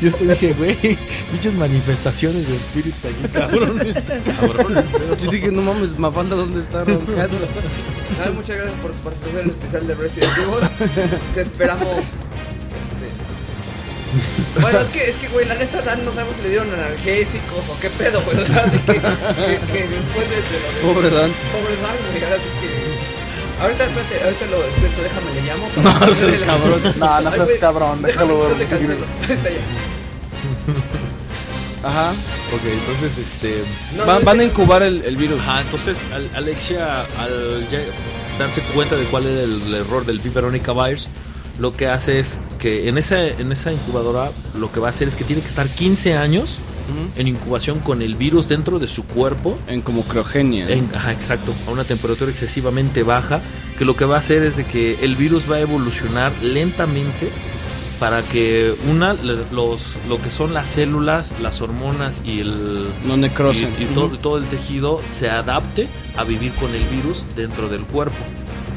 Yo 0.00 0.08
estoy 0.08 0.28
dije, 0.28 0.54
güey, 0.54 0.98
muchas 1.30 1.52
manifestaciones 1.54 2.48
de 2.48 2.56
espíritus 2.56 3.04
aquí, 3.04 3.28
cabrón. 3.32 3.78
cabrón. 4.40 4.84
Yo 5.20 5.30
dije, 5.30 5.52
no 5.52 5.60
mames, 5.62 5.98
Mafalda, 5.98 6.36
¿dónde 6.36 6.60
está 6.60 6.84
roncando? 6.84 7.36
Dan, 8.18 8.34
muchas 8.34 8.56
gracias 8.56 8.80
por 8.80 8.92
tu 8.92 8.98
participación 8.98 9.40
en 9.40 9.44
el 9.44 9.50
especial 9.50 9.86
de 9.86 9.94
Resident 9.94 10.32
Evil. 10.38 11.20
Te 11.34 11.40
esperamos. 11.42 11.98
Este. 12.82 13.10
Bueno, 14.60 14.80
es 14.80 14.88
que, 14.88 15.08
es 15.08 15.16
que, 15.16 15.28
güey, 15.28 15.46
la 15.46 15.54
neta, 15.54 15.82
Dan, 15.82 16.04
no 16.04 16.12
sabemos 16.12 16.36
si 16.36 16.42
le 16.42 16.48
dieron 16.48 16.72
analgésicos 16.72 17.68
o 17.68 17.78
qué 17.80 17.90
pedo, 17.90 18.22
güey. 18.22 18.38
Así 18.38 18.78
que, 18.78 18.92
que, 18.94 19.00
que 19.00 19.88
después 19.88 20.30
de, 20.30 20.36
de 20.36 20.82
lo 20.82 20.88
de. 20.88 20.94
Pobre 20.94 21.10
Dan. 21.10 21.30
Pobre 21.52 21.76
Dan, 21.76 21.96
güey. 22.10 22.24
Ahora 22.24 22.36
sí 22.36 22.50
que. 22.60 22.89
Ahorita, 23.60 23.84
espérate, 23.84 24.24
ahorita 24.24 24.46
lo 24.46 24.62
despierto, 24.62 25.02
déjame, 25.02 25.34
le 25.34 25.42
llamo. 25.42 25.68
No, 26.08 26.14
seas 26.14 26.36
cabrón. 26.46 26.80
No, 26.98 27.20
no 27.20 27.30
Ay, 27.30 27.40
seas 27.46 27.58
cabrón, 27.60 28.02
déjalo. 28.02 28.46
Ahí 28.46 28.62
está 29.28 29.50
ya. 29.50 29.58
Ajá. 31.88 32.10
Ok, 32.10 32.60
entonces, 32.64 33.18
este. 33.18 33.62
No, 33.96 34.06
Va- 34.06 34.18
no, 34.18 34.24
van 34.24 34.40
a 34.40 34.44
incubar 34.44 34.82
el, 34.82 35.02
el 35.04 35.16
virus. 35.16 35.40
Ajá, 35.40 35.60
entonces 35.62 35.98
Al- 36.12 36.30
Alexia, 36.34 37.02
al 37.18 37.66
ya 37.70 37.80
darse 38.38 38.60
cuenta 38.74 38.96
de 38.96 39.04
cuál 39.04 39.26
era 39.26 39.42
el, 39.42 39.74
error 39.74 40.04
del 40.04 40.18
Veronica 40.20 40.72
Virus, 40.72 41.08
lo 41.58 41.74
que 41.74 41.86
hace 41.88 42.18
es 42.18 42.40
que 42.58 42.88
en 42.88 42.98
esa, 42.98 43.26
en 43.26 43.52
esa 43.52 43.72
incubadora 43.72 44.30
lo 44.58 44.70
que 44.72 44.80
va 44.80 44.88
a 44.88 44.90
hacer 44.90 45.08
es 45.08 45.14
que 45.14 45.24
tiene 45.24 45.42
que 45.42 45.48
estar 45.48 45.68
15 45.68 46.14
años. 46.16 46.58
En 47.16 47.26
incubación 47.26 47.78
con 47.80 48.02
el 48.02 48.14
virus 48.14 48.48
dentro 48.48 48.78
de 48.78 48.86
su 48.86 49.04
cuerpo. 49.04 49.58
En 49.68 49.80
como 49.82 50.02
criogenia. 50.02 50.68
En- 50.68 50.88
ajá, 50.94 51.12
exacto, 51.12 51.52
a 51.66 51.70
una 51.70 51.84
temperatura 51.84 52.30
excesivamente 52.30 53.02
baja, 53.02 53.40
que 53.78 53.84
lo 53.84 53.94
que 53.96 54.04
va 54.04 54.16
a 54.16 54.20
hacer 54.20 54.42
es 54.42 54.56
de 54.56 54.64
que 54.64 54.98
el 55.02 55.16
virus 55.16 55.50
va 55.50 55.56
a 55.56 55.60
evolucionar 55.60 56.32
lentamente 56.42 57.30
para 57.98 58.22
que 58.22 58.74
una 58.88 59.12
los 59.52 59.96
lo 60.08 60.22
que 60.22 60.30
son 60.30 60.54
las 60.54 60.68
células, 60.68 61.34
las 61.42 61.60
hormonas 61.60 62.22
y 62.24 62.40
el 62.40 62.88
No 63.04 63.16
necrosen. 63.18 63.74
y, 63.78 63.84
todo, 63.94 64.08
todo 64.18 64.38
el 64.38 64.44
tejido 64.44 65.02
se 65.06 65.28
adapte 65.28 65.86
a 66.16 66.24
vivir 66.24 66.52
con 66.52 66.74
el 66.74 66.82
virus 66.84 67.24
dentro 67.36 67.68
del 67.68 67.82
cuerpo. 67.82 68.16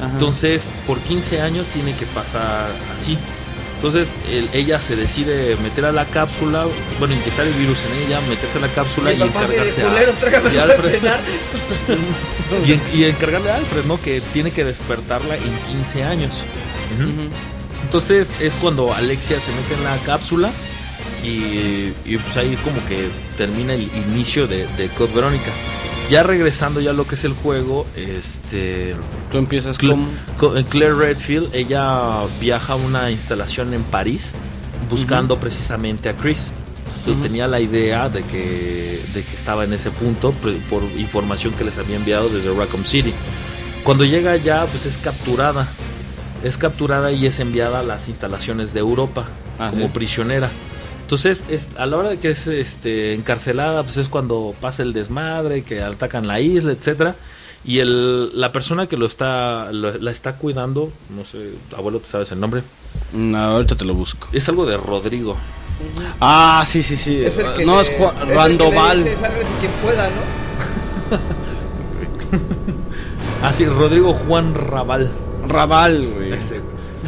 Ajá. 0.02 0.12
Entonces, 0.12 0.72
por 0.86 1.00
15 1.00 1.40
años 1.42 1.68
tiene 1.68 1.96
que 1.96 2.06
pasar 2.08 2.72
así. 2.94 3.18
Entonces, 3.84 4.16
el- 4.32 4.50
ella 4.54 4.82
se 4.82 4.96
decide 4.96 5.58
meter 5.58 5.84
a 5.84 5.92
la 5.92 6.06
cápsula, 6.06 6.66
bueno, 7.00 7.16
inyectar 7.16 7.46
el 7.46 7.52
virus 7.56 7.84
en 7.84 8.08
ella, 8.08 8.22
meterse 8.22 8.58
a 8.58 8.62
la 8.62 8.70
cápsula 8.70 9.12
y 9.12 9.18
de 9.18 9.26
encargarse 9.26 9.82
a, 9.82 9.84
y 10.54 10.58
Alfred. 10.72 10.92
cenar. 11.00 11.20
y, 12.66 12.72
en- 12.72 12.82
y 12.94 13.04
encargarle 13.04 13.52
a 13.52 13.58
Alfred, 13.58 13.84
¿no? 13.84 14.00
Que 14.02 14.22
tiene 14.32 14.52
que 14.52 14.64
despertarla 14.64 15.36
en 15.36 15.54
15 15.70 16.02
años. 16.06 16.46
Entonces 17.84 18.36
es 18.40 18.56
cuando 18.56 18.94
Alexia 18.94 19.42
se 19.42 19.52
mete 19.52 19.74
en 19.76 19.84
la 19.84 19.98
cápsula 20.06 20.52
y, 21.22 21.92
y, 22.06 22.18
pues 22.24 22.38
ahí 22.38 22.56
como 22.64 22.84
que 22.86 23.10
termina 23.38 23.74
el 23.74 23.82
inicio 24.08 24.48
de, 24.48 24.66
de 24.78 24.88
Code 24.90 25.14
Verónica. 25.14 25.52
Ya 26.10 26.22
regresando 26.22 26.80
ya 26.80 26.92
a 26.92 26.94
lo 26.94 27.08
que 27.08 27.16
es 27.16 27.24
el 27.24 27.34
juego, 27.34 27.88
este 27.96 28.96
Tú 29.32 29.38
empiezas 29.40 29.80
Cla- 29.80 29.92
con. 29.92 30.08
co- 30.38 30.58
eh, 30.58 30.66
Claire 30.70 30.94
Redfield, 30.94 31.54
ella 31.56 32.20
viaja 32.40 32.74
a 32.74 32.76
una 32.76 33.10
instalación 33.10 33.74
en 33.74 33.82
París 33.84 34.34
buscando 34.90 35.40
precisamente 35.40 36.10
a 36.10 36.14
Chris. 36.14 36.52
Tenía 37.22 37.48
la 37.48 37.60
idea 37.60 38.08
de 38.10 38.22
que, 38.24 39.02
de 39.14 39.24
que 39.24 39.36
estaba 39.36 39.64
en 39.66 39.74
ese 39.74 39.92
punto 39.92 40.32
por 40.70 40.84
información 40.98 41.54
que 41.54 41.64
les 41.66 41.78
había 41.78 41.96
enviado 41.98 42.30
desde 42.30 42.54
Raccoon 42.54 42.86
City. 42.86 43.14
Cuando 43.84 44.06
llega 44.06 44.32
allá, 44.32 44.66
pues 44.68 44.86
es 44.86 44.98
capturada. 44.98 45.68
Es 46.44 46.58
capturada 46.58 47.12
y 47.12 47.26
es 47.26 47.40
enviada 47.40 47.80
a 47.80 47.84
las 47.84 48.08
instalaciones 48.08 48.74
de 48.74 48.80
Europa 48.82 49.26
Ah, 49.60 49.70
como 49.72 49.86
sí. 49.88 49.92
prisionera. 49.94 50.50
Entonces, 51.14 51.44
es- 51.48 51.68
a 51.78 51.86
la 51.86 51.98
hora 51.98 52.10
de 52.10 52.18
que 52.18 52.32
es 52.32 52.48
este, 52.48 53.14
encarcelada, 53.14 53.84
pues 53.84 53.98
es 53.98 54.10
cuando 54.10 54.56
pasa 54.60 54.82
el 54.82 54.94
desmadre, 54.94 55.62
que 55.62 55.84
atacan 55.84 56.26
la 56.26 56.40
isla, 56.40 56.72
etcétera. 56.72 57.16
Y 57.64 57.78
el, 57.80 58.32
la 58.40 58.52
persona 58.52 58.88
que 58.88 58.98
lo 58.98 59.06
está, 59.06 59.72
lo- 59.72 59.96
la 59.96 60.10
está 60.10 60.38
cuidando, 60.38 60.92
no 61.16 61.24
sé, 61.24 61.52
abuelo, 61.78 62.00
¿te 62.00 62.08
sabes 62.10 62.32
el 62.32 62.40
nombre? 62.40 62.64
Mm, 63.14 63.36
ahorita 63.36 63.76
te 63.76 63.86
lo 63.86 63.94
busco. 63.94 64.28
Es 64.32 64.50
algo 64.50 64.66
de 64.66 64.76
Rodrigo. 64.76 65.38
Ah, 66.20 66.64
sí, 66.66 66.82
sí, 66.82 66.98
sí. 66.98 67.24
Es 67.24 67.38
el 67.38 67.54
que 67.54 67.64
no, 67.64 67.76
le- 67.76 67.82
es 67.84 67.92
Juan- 67.96 68.16
es 68.16 68.22
el 68.22 68.28
que 68.28 68.34
le 68.34 68.40
Randoval. 68.40 69.04
dice, 69.04 69.18
"Sálvese 69.18 69.48
quien 69.60 69.72
pueda, 69.84 70.10
¿no? 70.10 70.22
Ah, 73.44 73.54
sí, 73.54 73.68
Rodrigo 73.68 74.16
Juan 74.16 74.56
Raval. 74.56 75.12
Raval, 75.48 76.08
güey. 76.16 76.34
Ese. 76.34 76.60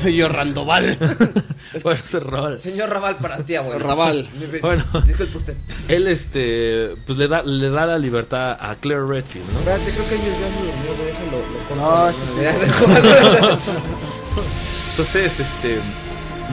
Yo, 0.15 0.29
Randoval. 0.29 0.97
Bueno, 1.83 1.99
ese 2.01 2.21
Raval. 2.21 2.61
Señor 2.61 2.89
Raval 2.89 3.17
para 3.17 3.37
ti, 3.37 3.55
abuelo. 3.55 3.85
Raval. 3.85 4.27
Bueno. 4.61 4.85
Disculpe 5.05 5.37
usted. 5.37 5.57
Él, 5.89 6.07
este, 6.07 6.95
pues 7.05 7.17
le 7.17 7.27
da, 7.27 7.43
le 7.43 7.69
da 7.69 7.85
la 7.85 7.97
libertad 7.97 8.57
a 8.59 8.75
Claire 8.75 9.05
Redfield, 9.05 9.45
¿no? 9.51 9.59
Espérate, 9.59 9.91
creo 9.91 10.07
que 10.07 10.15
ellos 10.15 10.35
ya 10.39 10.47
se 10.47 10.65
durmió, 10.65 10.95
güey, 10.95 11.07
déjalo, 11.07 11.37
lo 11.51 11.59
corto. 11.67 12.41
Ya, 12.41 12.57
déjalo. 12.57 13.59
Entonces, 14.91 15.39
este, 15.41 15.79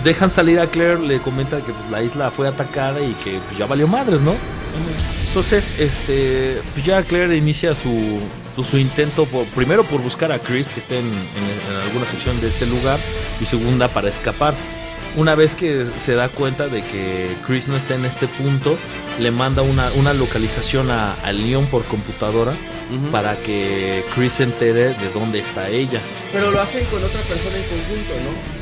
dejan 0.03 0.31
salir 0.31 0.59
a 0.59 0.67
Claire, 0.69 0.99
le 0.99 1.21
comenta 1.21 1.59
que 1.59 1.73
pues, 1.73 1.89
la 1.91 2.03
isla 2.03 2.31
fue 2.33 2.49
atacada 2.49 3.01
y 3.01 3.13
que 3.23 3.39
pues, 3.47 3.59
ya 3.59 3.67
valió 3.67 3.87
madres, 3.87 4.23
¿no? 4.23 4.35
Entonces, 5.29 5.73
este, 5.79 6.61
pues 6.75 6.85
ya 6.85 7.03
Claire 7.05 7.37
inicia 7.37 7.75
su, 7.75 8.19
su 8.63 8.79
intento, 8.79 9.25
por, 9.27 9.45
primero 9.47 9.85
por 9.85 10.01
buscar 10.03 10.31
a 10.33 10.39
Chris, 10.39 10.69
que 10.71 10.81
esté 10.81 10.99
en, 10.99 11.07
en- 11.07 11.71
en 11.75 11.77
alguna 11.83 12.07
sección 12.07 12.41
de 12.41 12.49
este 12.49 12.67
lugar, 12.67 12.99
y 13.41 13.47
segunda 13.47 13.89
para 13.89 14.09
escapar. 14.09 14.55
Una 15.15 15.35
vez 15.35 15.55
que 15.55 15.85
se 15.99 16.15
da 16.15 16.29
cuenta 16.31 16.69
de 16.69 16.83
que 16.83 17.29
Chris 17.47 17.69
no 17.69 17.77
está 17.77 17.95
en 17.95 18.07
este 18.07 18.27
punto, 18.29 18.79
le 19.19 19.31
manda 19.31 19.61
una, 19.61 19.91
una 19.93 20.15
localización 20.15 20.91
a, 20.91 21.13
a 21.23 21.33
Leon 21.33 21.67
por 21.67 21.85
computadora 21.85 22.53
para 23.11 23.37
que 23.37 24.05
Chris 24.15 24.35
se 24.35 24.43
entere 24.45 24.89
de 24.95 25.11
dónde 25.15 25.39
está 25.39 25.69
ella. 25.69 26.01
Pero 26.33 26.51
lo 26.51 26.61
hacen 26.61 26.85
con 26.87 27.03
otra 27.05 27.21
persona 27.23 27.57
en 27.57 27.63
conjunto, 27.65 28.13
¿no? 28.25 28.62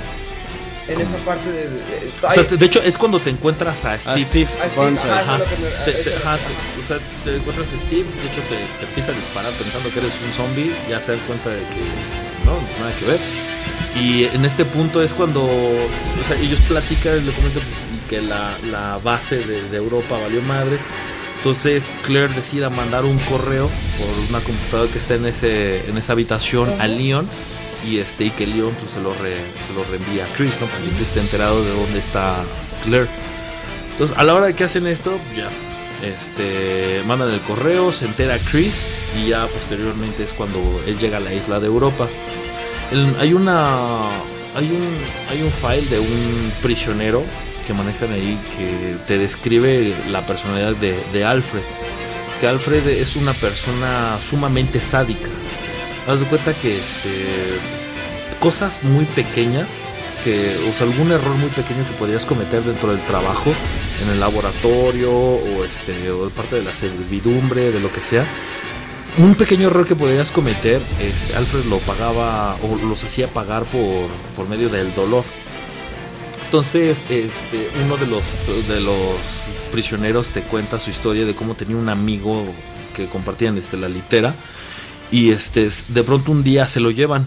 En 0.93 1.01
esa 1.01 1.17
parte 1.19 1.51
de... 1.51 1.63
de- 1.69 2.11
O 2.23 2.29
ay, 2.29 2.45
sea, 2.45 2.57
de 2.57 2.67
hecho, 2.67 2.83
es 2.83 2.99
cuando 2.99 3.19
te 3.21 3.31
encuentras 3.31 3.85
a 3.85 3.93
A 3.93 3.99
Steve. 3.99 4.49
Ajá. 5.11 5.21
Ajá. 5.21 5.39
me- 5.39 5.93
Te, 5.93 6.15
ajá, 6.17 6.39
o 6.83 6.87
sea, 6.87 6.99
te 7.25 7.37
encuentras 7.37 7.69
a 7.73 7.81
Steve, 7.81 8.03
de 8.05 8.29
hecho 8.31 8.41
te, 8.49 8.57
te 8.81 8.87
empieza 8.89 9.13
a 9.13 9.15
disparar 9.15 9.53
pensando 9.53 9.91
que 9.91 9.99
eres 10.01 10.13
un 10.27 10.33
zombie, 10.35 10.73
ya 10.89 11.01
se 11.01 11.13
da 11.13 11.19
cuenta 11.27 11.51
de 11.51 11.59
que 11.59 12.45
no, 12.45 12.53
nada 12.81 12.93
que 12.99 13.05
ver. 13.07 13.21
Y 13.97 14.25
en 14.25 14.45
este 14.45 14.65
punto 14.65 15.03
es 15.03 15.13
cuando 15.13 15.45
o 15.45 16.25
sea, 16.29 16.37
ellos 16.39 16.61
platican, 16.63 17.25
le 17.27 17.33
comentan 17.33 17.63
que 18.09 18.21
la, 18.23 18.57
la 18.71 18.99
base 19.03 19.39
de, 19.39 19.69
de 19.69 19.77
Europa 19.77 20.17
valió 20.19 20.41
madres. 20.43 20.81
Entonces 21.39 21.93
Claire 22.03 22.33
decide 22.35 22.69
mandar 22.69 23.05
un 23.07 23.19
correo 23.21 23.71
por 23.99 24.09
una 24.29 24.41
computadora 24.45 24.93
que 24.93 24.99
está 24.99 25.15
en 25.15 25.25
ese 25.27 25.89
en 25.89 25.97
esa 25.97 26.13
habitación 26.13 26.81
a 26.81 26.87
Leon 26.87 27.27
y 27.89 27.99
este 27.99 28.25
y 28.27 28.31
que 28.31 28.47
Leon 28.47 28.75
pues, 28.79 28.93
se 28.93 29.01
lo 29.01 29.13
re- 29.15 29.37
se 29.37 29.91
reenvía 29.91 30.25
a 30.25 30.29
Chris, 30.37 30.61
¿no? 30.61 30.67
Para 30.67 30.83
Chris 30.85 31.01
esté 31.01 31.21
enterado 31.21 31.63
de 31.65 31.71
dónde 31.73 31.99
está 31.99 32.37
Claire. 32.85 33.09
Entonces, 33.93 34.17
a 34.17 34.25
la 34.25 34.35
hora 34.35 34.47
de 34.47 34.55
que 34.55 34.65
hacen 34.65 34.87
esto, 34.87 35.19
ya 35.37 35.49
este 36.07 37.03
mandan 37.07 37.31
el 37.31 37.41
correo, 37.41 37.93
se 37.93 38.07
entera 38.07 38.39
Chris 38.51 38.87
y 39.19 39.29
ya 39.29 39.47
posteriormente 39.49 40.23
es 40.25 40.33
cuando 40.33 40.59
él 40.87 40.99
llega 40.99 41.19
a 41.19 41.21
la 41.21 41.33
isla 41.35 41.61
de 41.61 41.67
Europa. 41.67 42.09
El- 42.93 43.17
hay 43.21 43.35
una 43.35 44.09
hay 44.57 44.67
un 44.67 44.99
hay 45.31 45.43
un 45.43 45.51
file 45.53 45.89
de 45.89 46.01
un 46.01 46.53
prisionero 46.63 47.23
que 47.67 47.73
manejan 47.75 48.13
ahí 48.13 48.39
que 48.57 48.97
te 49.07 49.19
describe 49.19 49.95
la 50.11 50.25
personalidad 50.27 50.75
de 50.77 51.25
Alfred. 51.25 51.61
Que 52.41 52.47
Alfred 52.49 52.87
es 52.89 53.17
una 53.17 53.35
persona 53.35 54.19
sumamente 54.27 54.81
sádica. 54.81 55.29
Haz 56.07 56.21
de 56.21 56.27
cuenta 56.27 56.55
que 56.55 56.79
este 56.79 57.59
cosas 58.41 58.83
muy 58.83 59.05
pequeñas 59.05 59.85
que 60.25 60.57
o 60.69 60.73
sea, 60.75 60.87
algún 60.87 61.13
error 61.13 61.35
muy 61.37 61.51
pequeño 61.51 61.87
que 61.87 61.95
podrías 61.99 62.25
cometer 62.27 62.63
dentro 62.63 62.91
del 62.91 63.01
trabajo 63.05 63.53
en 64.03 64.11
el 64.11 64.21
laboratorio 64.21 65.13
o 65.13 65.65
este 65.65 65.95
parte 66.35 66.57
de 66.57 66.63
la 66.63 66.75
servidumbre 66.75 67.71
de 67.71 67.81
lo 67.81 67.93
que 67.93 68.01
sea 68.01 68.27
un 69.19 69.35
pequeño 69.35 69.69
error 69.69 69.87
que 69.87 69.97
podrías 69.97 70.31
cometer 70.31 70.81
este, 71.01 71.35
Alfred 71.35 71.65
lo 71.65 71.79
pagaba 71.79 72.57
o 72.63 72.77
los 72.87 73.05
hacía 73.05 73.29
pagar 73.29 73.65
por, 73.65 74.09
por 74.37 74.49
medio 74.49 74.69
del 74.69 74.95
dolor. 74.95 75.25
Entonces 76.45 77.05
este 77.11 77.71
uno 77.85 77.97
de 77.97 78.07
los 78.07 78.23
de 78.69 78.81
los 78.81 79.17
prisioneros 79.71 80.31
te 80.31 80.43
cuenta 80.43 80.79
su 80.79 80.91
historia 80.91 81.25
de 81.27 81.35
cómo 81.35 81.55
tenía 81.55 81.77
un 81.77 81.89
amigo 81.89 82.45
que 82.97 83.07
compartían 83.07 83.57
este 83.59 83.77
la 83.77 83.89
litera 83.89 84.35
y 85.13 85.31
este 85.31 85.69
de 85.89 86.03
pronto 86.05 86.31
un 86.33 86.43
día 86.45 86.69
se 86.69 86.81
lo 86.81 86.91
llevan 86.91 87.27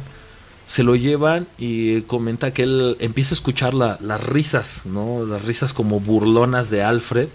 se 0.67 0.83
lo 0.83 0.95
llevan 0.95 1.45
y 1.57 2.01
comenta 2.03 2.51
que 2.53 2.63
él 2.63 2.95
empieza 2.99 3.33
a 3.33 3.35
escuchar 3.35 3.73
la- 3.73 3.97
las 4.01 4.23
risas, 4.23 4.85
¿no? 4.85 5.25
Las 5.25 5.43
risas 5.45 5.73
como 5.73 5.99
burlonas 5.99 6.69
de 6.69 6.81
Alfred, 6.83 7.27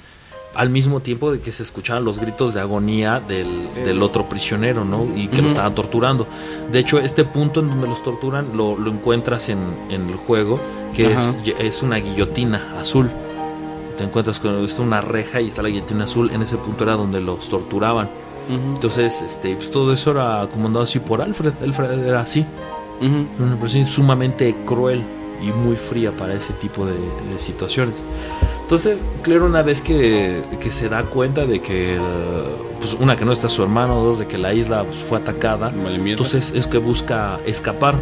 al 0.55 0.71
mismo 0.71 1.01
tiempo 1.01 1.31
de 1.31 1.39
que 1.41 1.53
se 1.53 1.63
escuchaban 1.63 2.05
los 2.05 2.19
gritos 2.19 2.55
de 2.55 2.61
agonía 2.61 3.21
del, 3.21 3.47
del 3.85 4.03
otro 4.03 4.29
prisionero, 4.31 4.85
¿no? 4.87 5.07
Y 5.15 5.29
que 5.29 5.43
lo 5.43 5.49
estaban 5.49 5.75
torturando. 5.75 6.27
De 6.73 6.79
hecho, 6.79 6.99
este 6.99 7.23
punto 7.25 7.61
en 7.61 7.69
donde 7.69 7.87
los 7.87 8.03
torturan 8.03 8.47
lo, 8.57 8.77
lo 8.79 8.91
encuentras 8.91 9.51
en, 9.51 9.59
en 9.91 10.09
el 10.09 10.17
juego, 10.17 10.59
que 10.97 11.13
es, 11.13 11.37
es 11.59 11.83
una 11.83 11.97
guillotina 11.99 12.77
azul. 12.81 13.11
Te 13.99 14.05
encuentras 14.05 14.41
con 14.41 14.67
una 14.81 15.01
reja 15.03 15.41
y 15.43 15.49
está 15.49 15.63
la 15.63 15.69
guillotina 15.69 16.05
azul. 16.05 16.31
En 16.33 16.41
ese 16.43 16.57
punto 16.57 16.85
era 16.85 16.95
donde 16.97 17.21
los 17.21 17.49
torturaban. 17.51 18.09
Entonces, 18.49 19.23
este, 19.23 19.55
pues 19.57 19.71
todo 19.71 19.93
eso 19.93 20.13
era 20.13 20.47
comandado 20.53 20.85
así 20.85 20.99
por 20.99 21.21
Alfred. 21.21 21.53
Alfred 21.63 22.07
era 22.07 22.21
así. 22.21 22.45
Una 23.01 23.57
persona 23.61 23.87
sumamente 23.87 24.55
cruel 24.65 25.03
y 25.41 25.53
muy 25.53 25.77
fría 25.77 26.11
para 26.11 26.35
ese 26.35 26.53
tipo 26.55 26.85
de, 26.85 26.93
de 26.95 27.39
situaciones. 27.39 28.03
Entonces, 28.69 29.03
Claire 29.23 29.45
una 29.45 29.63
vez 29.63 29.81
que, 29.81 30.43
que 30.61 30.71
se 30.71 30.91
da 30.91 31.03
cuenta 31.03 31.47
de 31.47 31.61
que, 31.61 31.95
eh, 31.95 31.99
pues 32.79 32.93
una, 33.01 33.17
que 33.17 33.25
no 33.25 33.33
está 33.33 33.49
su 33.49 33.63
hermano, 33.63 34.03
dos, 34.03 34.19
de 34.19 34.27
que 34.27 34.37
la 34.37 34.53
isla 34.53 34.85
pues, 34.85 34.99
fue 34.99 35.17
atacada, 35.17 35.73
entonces 36.05 36.53
es 36.55 36.67
que 36.67 36.77
busca 36.77 37.39
escapar. 37.47 37.95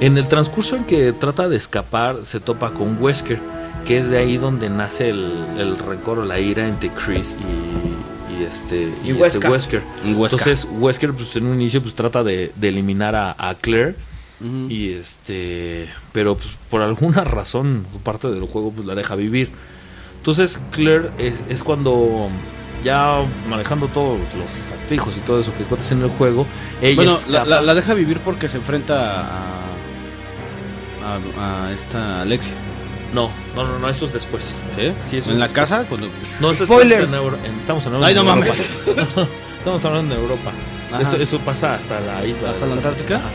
En 0.00 0.18
el 0.18 0.28
transcurso 0.28 0.76
en 0.76 0.84
que 0.84 1.14
trata 1.14 1.48
de 1.48 1.56
escapar, 1.56 2.16
se 2.24 2.38
topa 2.38 2.70
con 2.70 3.02
Wesker, 3.02 3.40
que 3.86 3.96
es 3.96 4.10
de 4.10 4.18
ahí 4.18 4.36
donde 4.36 4.68
nace 4.68 5.08
el, 5.08 5.32
el 5.56 5.78
rencor 5.78 6.18
o 6.18 6.24
la 6.26 6.38
ira 6.38 6.68
entre 6.68 6.90
Chris 6.90 7.38
y, 7.40 8.07
y 8.40 8.44
este, 8.44 8.88
Y 9.04 9.10
este 9.10 9.38
Wesker. 9.48 9.50
Wesker. 9.50 9.82
Entonces, 10.04 10.68
Wesker 10.78 11.12
pues, 11.12 11.34
en 11.36 11.46
un 11.46 11.54
inicio 11.60 11.82
pues, 11.82 11.94
trata 11.94 12.22
de, 12.22 12.52
de 12.56 12.68
eliminar 12.68 13.14
a, 13.14 13.34
a 13.38 13.54
Claire. 13.54 13.94
Y 14.68 14.92
este, 14.92 15.88
pero 16.12 16.36
pues, 16.36 16.50
por 16.70 16.80
alguna 16.82 17.24
razón, 17.24 17.84
parte 18.04 18.28
del 18.30 18.44
juego 18.44 18.70
pues 18.70 18.86
la 18.86 18.94
deja 18.94 19.16
vivir. 19.16 19.50
Entonces 20.18 20.60
Claire 20.70 21.10
es, 21.18 21.34
es 21.48 21.64
cuando 21.64 22.28
ya 22.84 23.24
manejando 23.48 23.88
todos 23.88 24.18
los 24.38 24.80
artijos 24.80 25.16
y 25.16 25.20
todo 25.20 25.40
eso 25.40 25.52
que 25.56 25.64
encuentras 25.64 25.90
en 25.90 26.02
el 26.02 26.10
juego, 26.10 26.46
ella 26.80 26.94
Bueno, 26.94 27.18
la, 27.28 27.44
la- 27.44 27.62
la 27.62 27.74
deja 27.74 27.94
vivir 27.94 28.20
porque 28.20 28.48
se 28.48 28.58
enfrenta 28.58 29.22
a, 29.22 29.58
a, 31.04 31.66
a 31.66 31.72
esta 31.72 32.22
Alexia. 32.22 32.54
No, 33.14 33.30
no, 33.54 33.66
no, 33.66 33.78
no, 33.78 33.88
eso 33.88 34.04
es 34.04 34.12
después. 34.12 34.54
¿Sí? 34.76 34.92
Sí, 35.08 35.16
eso 35.18 35.30
en 35.30 35.34
es 35.34 35.38
la 35.40 35.46
después. 35.46 35.52
casa 35.70 35.86
cuando 35.88 36.08
No, 36.40 36.50
eso 36.50 36.66
Spoilers. 36.66 37.04
estamos 37.04 37.12
en, 37.12 37.34
Euro- 37.34 37.38
en- 37.54 37.58
estamos 37.60 37.86
hablando 37.86 38.06
Ay, 38.06 38.14
de 38.14 38.22
no 38.22 38.30
Europa. 38.30 38.46
mames. 38.46 39.28
estamos 39.58 39.84
hablando 39.84 40.14
de 40.14 40.20
Europa. 40.20 40.52
Eso, 41.00 41.16
eso 41.16 41.38
pasa 41.40 41.74
hasta 41.74 42.00
la 42.00 42.24
isla. 42.26 42.50
¿Hasta 42.50 42.66
la 42.66 42.74
Antártica? 42.74 43.16
Ajá. 43.16 43.28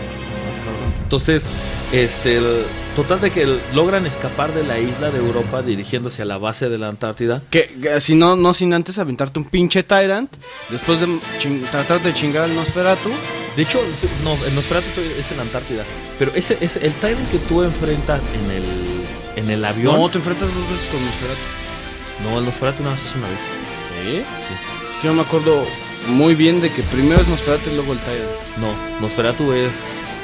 Entonces, 1.04 1.48
este, 1.92 2.38
el- 2.38 2.66
total 2.96 3.22
de 3.22 3.32
que 3.32 3.44
el- 3.44 3.60
logran 3.74 4.06
escapar 4.08 4.54
de 4.54 4.64
la 4.64 4.80
isla 4.80 5.12
de 5.12 5.20
Europa 5.20 5.62
dirigiéndose 5.62 6.22
a 6.24 6.26
la 6.26 6.38
base 6.38 6.70
de 6.70 6.78
la 6.78 6.88
Antártida. 6.90 7.42
Que, 7.52 7.68
que 7.82 8.02
si 8.02 8.16
no, 8.16 8.36
no 8.36 8.54
sin 8.54 8.74
antes 8.74 8.98
aventarte 8.98 9.38
un 9.40 9.46
pinche 9.46 9.84
Tyrant, 9.84 10.32
después 10.70 11.00
de 11.00 11.08
chin- 11.40 11.64
tratar 11.70 12.02
de 12.02 12.14
chingar 12.14 12.44
al 12.46 12.56
Nosferatu, 12.56 13.10
De 13.56 13.62
hecho, 13.62 13.80
no, 14.24 14.34
el 14.46 14.56
Nosferatu 14.56 14.88
es 15.20 15.30
en 15.30 15.38
la 15.38 15.44
Antártida. 15.44 15.84
Pero 16.18 16.32
ese, 16.34 16.58
ese 16.62 16.84
el 16.84 16.94
Tyrant 16.94 17.30
que 17.30 17.38
tú 17.38 17.62
enfrentas 17.62 18.20
en 18.34 18.50
el, 18.52 18.64
en 19.36 19.50
el 19.50 19.64
avión. 19.66 19.96
no, 20.00 20.10
te 20.10 20.18
enfrentas 20.18 20.54
dos 20.54 20.70
veces 20.70 20.86
con 20.92 21.04
Nosferatu. 21.04 21.42
No, 22.24 22.40
el 22.40 22.46
Nosferatu 22.46 22.84
nada 22.84 22.96
más 22.96 23.06
es 23.06 23.16
una 23.16 23.28
vez. 23.28 23.40
¿Sí? 24.04 24.24
Yo 25.04 25.14
me 25.14 25.22
acuerdo 25.22 25.66
muy 26.08 26.36
bien 26.36 26.62
de 26.62 26.72
que 26.72 26.84
primero 26.84 27.22
es 27.22 27.28
Nosferatu 27.28 27.70
y 27.70 27.76
luego 27.76 27.94
el 27.94 28.00
Tyrant. 28.00 28.30
No, 28.58 28.74
Nosferatu 29.02 29.52
es 29.54 29.72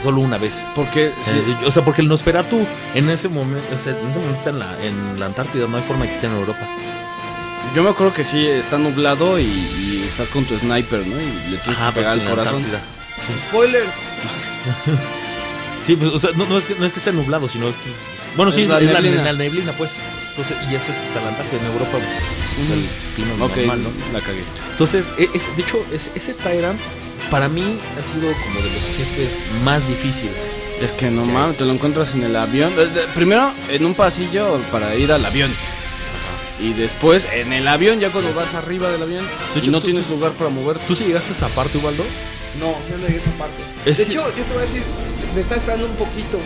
solo 0.03 0.21
una 0.21 0.37
vez. 0.37 0.63
Porque 0.75 1.11
si- 1.21 1.31
Eh, 1.31 1.57
o 1.65 1.71
sea, 1.71 1.83
porque 1.83 2.01
el 2.01 2.07
Nosferatu 2.07 2.65
en 2.95 3.09
ese 3.09 3.27
momento, 3.29 3.67
o 3.75 3.79
sea, 3.79 3.93
en 3.93 4.09
ese 4.09 4.19
momento 4.19 4.37
está 4.37 4.49
en 4.51 4.59
la, 4.59 4.83
en 4.85 5.19
la 5.19 5.25
Antártida, 5.25 5.67
no 5.67 5.77
hay 5.77 5.83
forma 5.83 6.03
de 6.03 6.09
que 6.09 6.15
esté 6.15 6.27
en 6.27 6.33
Europa. 6.35 6.67
yo 7.75 7.83
me 7.83 7.89
acuerdo 7.89 8.13
que 8.13 8.23
sí 8.25 8.47
está 8.47 8.77
nublado 8.77 9.37
y, 9.39 9.43
y 9.43 10.05
estás 10.09 10.29
con 10.29 10.45
tu 10.45 10.57
sniper, 10.57 11.05
¿no? 11.05 11.19
Y 11.21 11.25
le 11.51 11.57
tienes 11.57 11.67
Ajá, 11.79 11.89
que 11.89 11.99
pegar 11.99 12.13
al 12.13 12.23
corazón. 12.29 12.63
Spoilers. 13.49 13.89
Sí, 15.85 15.95
pues, 15.95 16.11
o 16.11 16.19
sea, 16.19 16.29
no, 16.35 16.45
no 16.45 16.57
es 16.57 16.65
que, 16.65 16.75
no 16.75 16.85
es 16.85 16.91
que 16.91 16.99
esté 16.99 17.11
nublado, 17.11 17.47
sino 17.49 17.67
que- 17.67 17.73
bueno, 18.35 18.51
sí, 18.51 18.63
Es 18.63 18.69
la 18.69 18.75
la, 18.79 18.81
es 18.85 18.91
la- 18.93 19.01
neblina. 19.01 19.23
la 19.23 19.33
neblina, 19.33 19.71
pues. 19.73 19.91
Entonces, 20.31 20.57
y 20.71 20.75
eso 20.75 20.91
es 20.91 20.97
hasta 20.97 21.21
la 21.21 21.29
Antártida, 21.29 21.59
en 21.59 21.65
Europa, 21.67 21.91
pues, 21.91 22.03
Ujú. 22.05 22.73
el 22.73 22.87
clima 23.15 23.45
Ok, 23.45 23.57
normal, 23.57 23.83
¿no? 23.83 24.13
la 24.13 24.21
cagué. 24.25 24.43
Entonces, 24.71 25.05
e- 25.17 25.29
es, 25.33 25.55
de 25.55 25.61
hecho, 25.63 25.85
es- 25.93 26.11
ese 26.15 26.33
Tyrant 26.33 26.79
para 27.29 27.49
mí 27.49 27.77
ha 27.99 28.03
sido 28.03 28.31
como 28.31 28.61
de 28.61 28.71
los 28.71 28.85
jefes 28.85 29.35
más 29.63 29.85
difíciles. 29.87 30.35
Es 30.81 30.93
que 30.93 31.11
no 31.11 31.25
mames, 31.25 31.57
te 31.57 31.65
lo 31.65 31.73
encuentras 31.73 32.13
en 32.15 32.23
el 32.23 32.35
avión. 32.37 32.71
Eh, 32.77 32.87
Primero 33.15 33.51
en 33.69 33.85
un 33.85 33.93
pasillo 33.95 34.59
para 34.71 34.95
ir 34.95 35.11
al 35.11 35.25
avión. 35.25 35.51
Y 36.61 36.71
después 36.73 37.27
en 37.33 37.51
el 37.53 37.67
avión, 37.67 37.99
ya 37.99 38.09
cuando 38.09 38.33
vas 38.33 38.53
arriba 38.53 38.89
del 38.89 39.01
avión, 39.03 39.25
De 39.53 39.59
hecho, 39.59 39.69
y 39.69 39.71
no 39.71 39.79
tú- 39.79 39.85
tienes 39.87 40.05
tú- 40.05 40.13
lugar 40.15 40.31
para 40.33 40.49
moverte. 40.49 40.83
¿Tú 40.87 40.95
sí 40.95 41.03
llegaste 41.05 41.31
a 41.33 41.35
esa 41.35 41.47
parte, 41.49 41.77
Ubaldo? 41.77 42.03
No, 42.59 42.67
yo 42.89 42.97
no 42.97 43.03
llegué 43.07 43.19
a 43.19 43.21
esa 43.21 43.31
parte. 43.31 43.61
Es 43.85 43.97
de 43.97 44.05
que- 44.05 44.11
hecho, 44.11 44.25
yo 44.37 44.43
te 44.43 44.53
voy 44.53 44.63
a 44.63 44.65
decir, 44.65 44.83
me 45.35 45.41
está 45.41 45.55
esperando 45.55 45.85
un 45.85 45.95
poquito. 45.95 46.39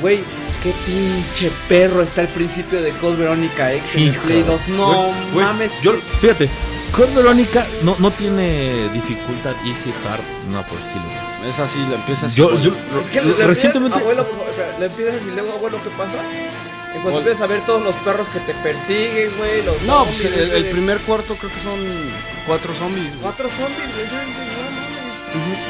Güey, 0.00 0.20
qué 0.62 0.72
pinche 0.86 1.50
perro 1.68 2.02
está 2.02 2.22
el 2.22 2.28
principio 2.28 2.80
de 2.82 2.90
Code 2.92 3.16
Verónica 3.16 3.72
X 3.74 3.94
en 3.96 4.02
el 4.02 4.08
Hijo. 4.08 4.22
Play 4.24 4.42
2. 4.42 4.68
No 4.68 5.12
mames. 5.34 5.72
Yo, 5.82 5.92
fíjate, 6.20 6.48
Code 6.94 7.14
Verónica 7.14 7.66
no, 7.82 7.96
no 7.98 8.10
tiene 8.10 8.88
dificultad 8.92 9.54
easy, 9.66 9.90
hard, 10.08 10.20
no 10.50 10.62
por 10.66 10.78
el 10.78 10.84
estilo. 10.86 11.04
Es 11.48 11.58
así, 11.58 11.78
la 11.88 11.96
empiezas. 11.96 12.34
Yo, 12.34 12.58
yo 12.60 12.72
Es 12.72 13.06
que 13.12 13.22
le, 13.22 13.34
le 13.38 13.46
recientemente. 13.46 13.98
abuelo, 13.98 14.26
le 14.78 14.86
empiezas 14.86 15.22
y 15.26 15.30
luego, 15.30 15.52
abuelo, 15.54 15.78
¿qué 15.82 15.90
pasa? 15.90 16.18
En 16.94 17.02
cuanto 17.02 17.20
empiezas 17.20 17.42
a 17.42 17.46
ver 17.46 17.64
todos 17.64 17.82
los 17.82 17.94
perros 17.96 18.26
que 18.28 18.40
te 18.40 18.52
persiguen, 18.54 19.30
güey, 19.38 19.62
los 19.64 19.80
No, 19.84 20.04
pues 20.04 20.16
zombies, 20.18 20.36
el, 20.38 20.50
el 20.50 20.60
güey. 20.62 20.72
primer 20.72 20.98
cuarto 21.02 21.36
creo 21.36 21.50
que 21.52 21.60
son 21.60 21.78
cuatro 22.46 22.74
zombies. 22.74 23.12
Cuatro 23.22 23.48
zombies, 23.48 23.78
güey, 23.94 24.06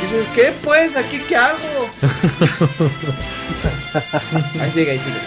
dices, 0.00 0.26
no 0.26 0.32
¿qué 0.34 0.52
pues? 0.62 0.96
¿Aquí 0.96 1.18
qué 1.20 1.36
hago? 1.36 1.90
ahí 4.60 4.70
sigue, 4.70 4.90
ahí 4.92 4.98
sigue. 4.98 5.18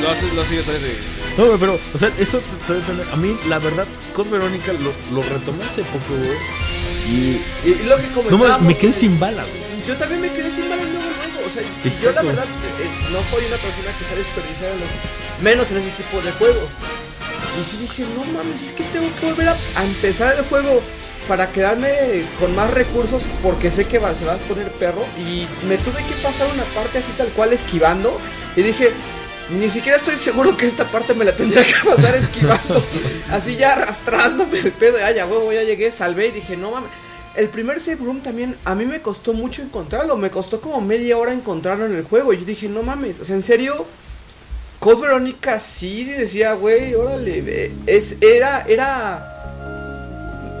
Lo 0.00 0.10
haces, 0.10 0.32
lo 0.34 0.42
tres 0.42 0.82
de. 0.82 0.98
No, 1.36 1.46
güey, 1.46 1.58
pero, 1.58 1.78
o 1.94 1.98
sea, 1.98 2.10
eso 2.18 2.40
a 3.12 3.16
mí, 3.16 3.36
la 3.48 3.58
verdad, 3.58 3.86
Code 4.14 4.30
Verónica 4.30 4.72
lo, 4.72 4.92
lo 5.14 5.22
retomé 5.28 5.64
hace 5.64 5.82
poco, 5.82 6.14
güey. 6.16 6.38
Y. 7.08 7.42
Y, 7.64 7.74
lo 7.84 7.96
que 7.96 8.06
No, 8.06 8.14
comentábamos... 8.14 8.60
me, 8.62 8.68
me 8.68 8.74
quedé 8.76 8.92
sin 8.92 9.18
balas, 9.18 9.46
güey. 9.46 9.62
Yo 9.86 9.96
también 9.96 10.20
me 10.20 10.30
quedé 10.30 10.48
sin 10.50 10.68
balas 10.68 10.86
luego, 10.86 11.00
luego. 11.00 11.46
O 11.46 11.50
sea, 11.50 11.62
yo 11.62 12.12
la 12.12 12.22
verdad 12.22 12.44
eh, 12.44 12.84
eh, 12.84 12.88
no 13.10 13.22
soy 13.24 13.44
una 13.46 13.56
persona 13.56 13.90
que 13.98 14.04
sabe 14.04 14.18
desperdiciar 14.18 14.70
en 14.72 14.80
los, 14.80 14.90
menos 15.42 15.70
en 15.72 15.78
ese 15.78 15.90
tipo 15.90 16.20
de 16.20 16.30
juegos. 16.32 16.70
Y 17.60 17.64
sí 17.64 17.76
dije, 17.78 18.04
no 18.14 18.24
mames, 18.32 18.62
es 18.62 18.72
que 18.72 18.84
tengo 18.84 19.08
que 19.20 19.26
volver 19.26 19.48
a, 19.48 19.56
a 19.74 19.84
empezar 19.84 20.36
el 20.38 20.44
juego 20.44 20.80
para 21.28 21.52
quedarme 21.52 21.90
con 22.40 22.54
más 22.54 22.70
recursos 22.72 23.22
porque 23.42 23.70
sé 23.70 23.86
que 23.86 23.98
va- 23.98 24.14
se 24.14 24.24
va 24.24 24.34
a 24.34 24.36
poner 24.38 24.70
perro. 24.72 25.04
Y 25.18 25.46
me 25.66 25.76
tuve 25.78 25.98
que 26.04 26.14
pasar 26.22 26.48
una 26.52 26.64
parte 26.74 26.98
así 26.98 27.12
tal 27.16 27.28
cual 27.28 27.52
esquivando. 27.52 28.18
Y 28.56 28.62
dije, 28.62 28.90
ni 29.58 29.68
siquiera 29.68 29.96
estoy 29.98 30.16
seguro 30.16 30.56
que 30.56 30.66
esta 30.66 30.84
parte 30.84 31.14
me 31.14 31.24
la 31.24 31.34
tendría 31.36 31.64
que 31.64 31.74
pasar 31.88 32.14
esquivando. 32.16 32.84
así 33.30 33.56
ya 33.56 33.72
arrastrándome 33.72 34.58
el 34.60 34.72
pedo. 34.72 34.98
Ya, 34.98 35.10
ya, 35.12 35.26
huevo, 35.26 35.52
ya 35.52 35.62
llegué, 35.62 35.90
salvé 35.90 36.28
y 36.28 36.32
dije, 36.32 36.56
no 36.56 36.70
mames. 36.72 36.90
El 37.34 37.48
primer 37.48 37.80
save 37.80 37.96
room 37.96 38.20
también 38.20 38.56
a 38.66 38.74
mí 38.74 38.84
me 38.84 39.00
costó 39.00 39.32
mucho 39.32 39.62
encontrarlo. 39.62 40.16
Me 40.16 40.30
costó 40.30 40.60
como 40.60 40.80
media 40.82 41.16
hora 41.16 41.32
encontrarlo 41.32 41.86
en 41.86 41.94
el 41.96 42.04
juego. 42.04 42.32
Y 42.34 42.38
yo 42.38 42.44
dije, 42.44 42.68
no 42.68 42.82
mames. 42.82 43.20
O 43.20 43.24
sea, 43.24 43.34
en 43.36 43.42
serio. 43.42 43.86
Code 44.78 45.02
Verónica 45.02 45.60
sí 45.60 46.04
decía, 46.04 46.54
güey, 46.54 46.94
órale. 46.94 47.70
Es, 47.86 48.16
era, 48.20 48.64
era. 48.68 49.31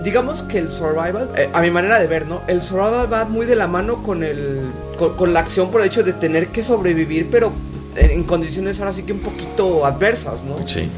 Digamos 0.02 0.42
que 0.42 0.58
el 0.58 0.68
survival, 0.70 1.30
eh, 1.36 1.48
a 1.52 1.60
mi 1.60 1.70
manera 1.70 1.98
de 1.98 2.06
ver, 2.06 2.26
¿no? 2.26 2.42
El 2.48 2.62
survival 2.62 3.12
va 3.12 3.24
muy 3.24 3.46
de 3.46 3.56
la 3.56 3.66
mano 3.66 4.02
con 4.02 4.22
el. 4.22 4.70
Con, 4.98 5.14
con 5.16 5.32
la 5.32 5.40
acción 5.40 5.70
por 5.70 5.80
el 5.80 5.86
hecho 5.88 6.02
de 6.02 6.12
tener 6.12 6.48
que 6.48 6.62
sobrevivir, 6.62 7.28
pero 7.30 7.52
en, 7.96 8.10
en 8.10 8.24
condiciones 8.24 8.78
ahora 8.80 8.92
sí 8.92 9.02
que 9.04 9.12
un 9.12 9.20
poquito 9.20 9.84
adversas, 9.86 10.44
¿no? 10.44 10.56
Sí. 10.66 10.88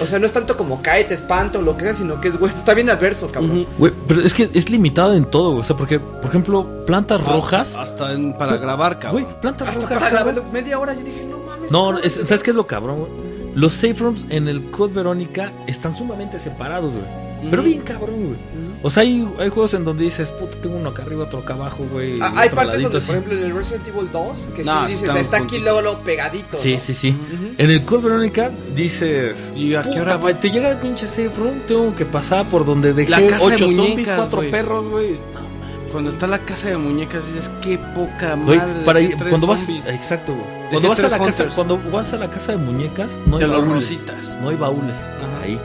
O 0.00 0.06
sea, 0.06 0.18
no 0.18 0.26
es 0.26 0.32
tanto 0.32 0.56
como 0.56 0.80
cae, 0.82 1.04
te 1.04 1.14
espanto 1.14 1.58
o 1.58 1.62
lo 1.62 1.76
que 1.76 1.84
sea, 1.84 1.94
sino 1.94 2.20
que 2.20 2.28
es, 2.28 2.36
güey, 2.38 2.52
está 2.54 2.74
bien 2.74 2.88
adverso, 2.90 3.30
cabrón. 3.30 3.66
Güey, 3.78 3.92
pero 4.06 4.22
es 4.22 4.32
que 4.34 4.48
es 4.54 4.70
limitado 4.70 5.14
en 5.14 5.24
todo, 5.24 5.50
güey. 5.50 5.60
O 5.60 5.64
sea, 5.64 5.76
porque, 5.76 5.98
por 6.00 6.26
ejemplo, 6.26 6.66
plantas 6.86 7.24
rojas. 7.24 7.74
Hasta 7.76 8.12
en- 8.12 8.32
para 8.34 8.56
grabar, 8.56 8.98
cabrón. 8.98 9.24
Güey, 9.24 9.40
plantas 9.40 9.68
Hasta 9.68 9.80
rojas. 9.82 9.98
para 9.98 10.10
grabarlo 10.10 10.44
media 10.52 10.78
hora 10.78 10.94
yo 10.94 11.02
dije, 11.02 11.24
no 11.28 11.38
mames. 11.38 11.70
No, 11.70 11.84
¿cómo 11.86 11.98
es- 11.98 12.12
se- 12.14 12.24
¿sabes 12.26 12.42
qué 12.42 12.50
es 12.50 12.56
lo 12.56 12.66
cabrón, 12.66 12.98
güey? 13.00 13.10
Los 13.54 13.72
safe 13.74 13.94
rooms 13.98 14.24
en 14.28 14.46
el 14.48 14.70
Code 14.70 14.94
Verónica 14.94 15.52
están 15.66 15.94
sumamente 15.94 16.38
separados, 16.38 16.92
güey. 16.92 17.04
Pero 17.50 17.62
bien 17.62 17.80
cabrón, 17.82 18.16
güey. 18.26 18.36
O 18.82 18.90
sea, 18.90 19.02
hay, 19.02 19.26
hay 19.38 19.48
juegos 19.48 19.74
en 19.74 19.84
donde 19.84 20.04
dices, 20.04 20.30
puta, 20.32 20.56
tengo 20.60 20.76
uno 20.76 20.90
acá 20.90 21.02
arriba, 21.02 21.24
otro 21.24 21.40
acá 21.40 21.54
abajo, 21.54 21.84
güey. 21.92 22.18
Ah, 22.20 22.32
hay 22.36 22.48
partes 22.50 22.82
donde, 22.82 22.98
así. 22.98 23.06
por 23.08 23.16
ejemplo, 23.16 23.38
en 23.38 23.44
el 23.44 23.54
Resident 23.56 23.88
Evil 23.88 24.08
2, 24.12 24.48
que 24.54 24.64
No, 24.64 24.86
sí 24.86 24.92
dices, 24.92 25.14
está 25.16 25.38
aquí 25.38 25.58
luego, 25.58 25.82
luego 25.82 25.98
pegadito. 26.00 26.56
Sí, 26.58 26.74
¿no? 26.74 26.80
sí, 26.80 26.94
sí. 26.94 27.16
En 27.58 27.70
el 27.70 27.82
Code 27.84 28.02
Verónica 28.08 28.50
dices. 28.74 29.52
¿Y 29.56 29.74
a 29.74 29.82
qué 29.82 29.88
"Puta, 29.90 30.02
hora 30.02 30.20
pa- 30.20 30.34
te 30.34 30.50
llega 30.50 30.70
el 30.70 30.76
pinche 30.78 31.06
safe 31.06 31.30
room, 31.36 31.60
tengo 31.66 31.94
que 31.96 32.04
pasar 32.04 32.46
por 32.48 32.64
donde 32.64 32.92
dejé 32.92 33.10
La 33.10 33.20
casa 33.22 33.48
de 33.48 33.54
ocho 33.54 33.68
zombies, 33.70 34.10
cuatro 34.14 34.38
güey. 34.38 34.50
perros, 34.50 34.86
güey. 34.88 35.16
Cuando 35.90 36.10
está 36.10 36.26
la 36.26 36.38
casa 36.40 36.68
de 36.68 36.76
muñecas 36.76 37.26
dices, 37.32 37.50
qué 37.62 37.78
poca 37.78 38.36
madre. 38.36 38.60
para 38.84 39.00
tres 39.00 39.16
cuando 39.30 39.46
vas, 39.46 39.68
exacto, 39.68 40.34
güey. 40.34 40.46
Cuando 40.70 40.88
vas 40.90 41.02
a 41.02 41.08
la 41.08 41.18
casa, 41.18 41.46
cuando 41.54 41.78
vas 41.90 42.12
a 42.12 42.16
la 42.18 42.28
casa 42.30 42.52
de 42.52 42.58
muñecas, 42.58 43.18
no 43.26 43.36
hay 43.36 43.40
De 43.42 43.48
los 43.48 43.56
baúles. 43.64 43.74
rositas. 43.90 44.38
No 44.42 44.50
hay 44.50 44.56
baúles 44.56 44.98
Ajá. 44.98 45.44
ahí. 45.44 45.58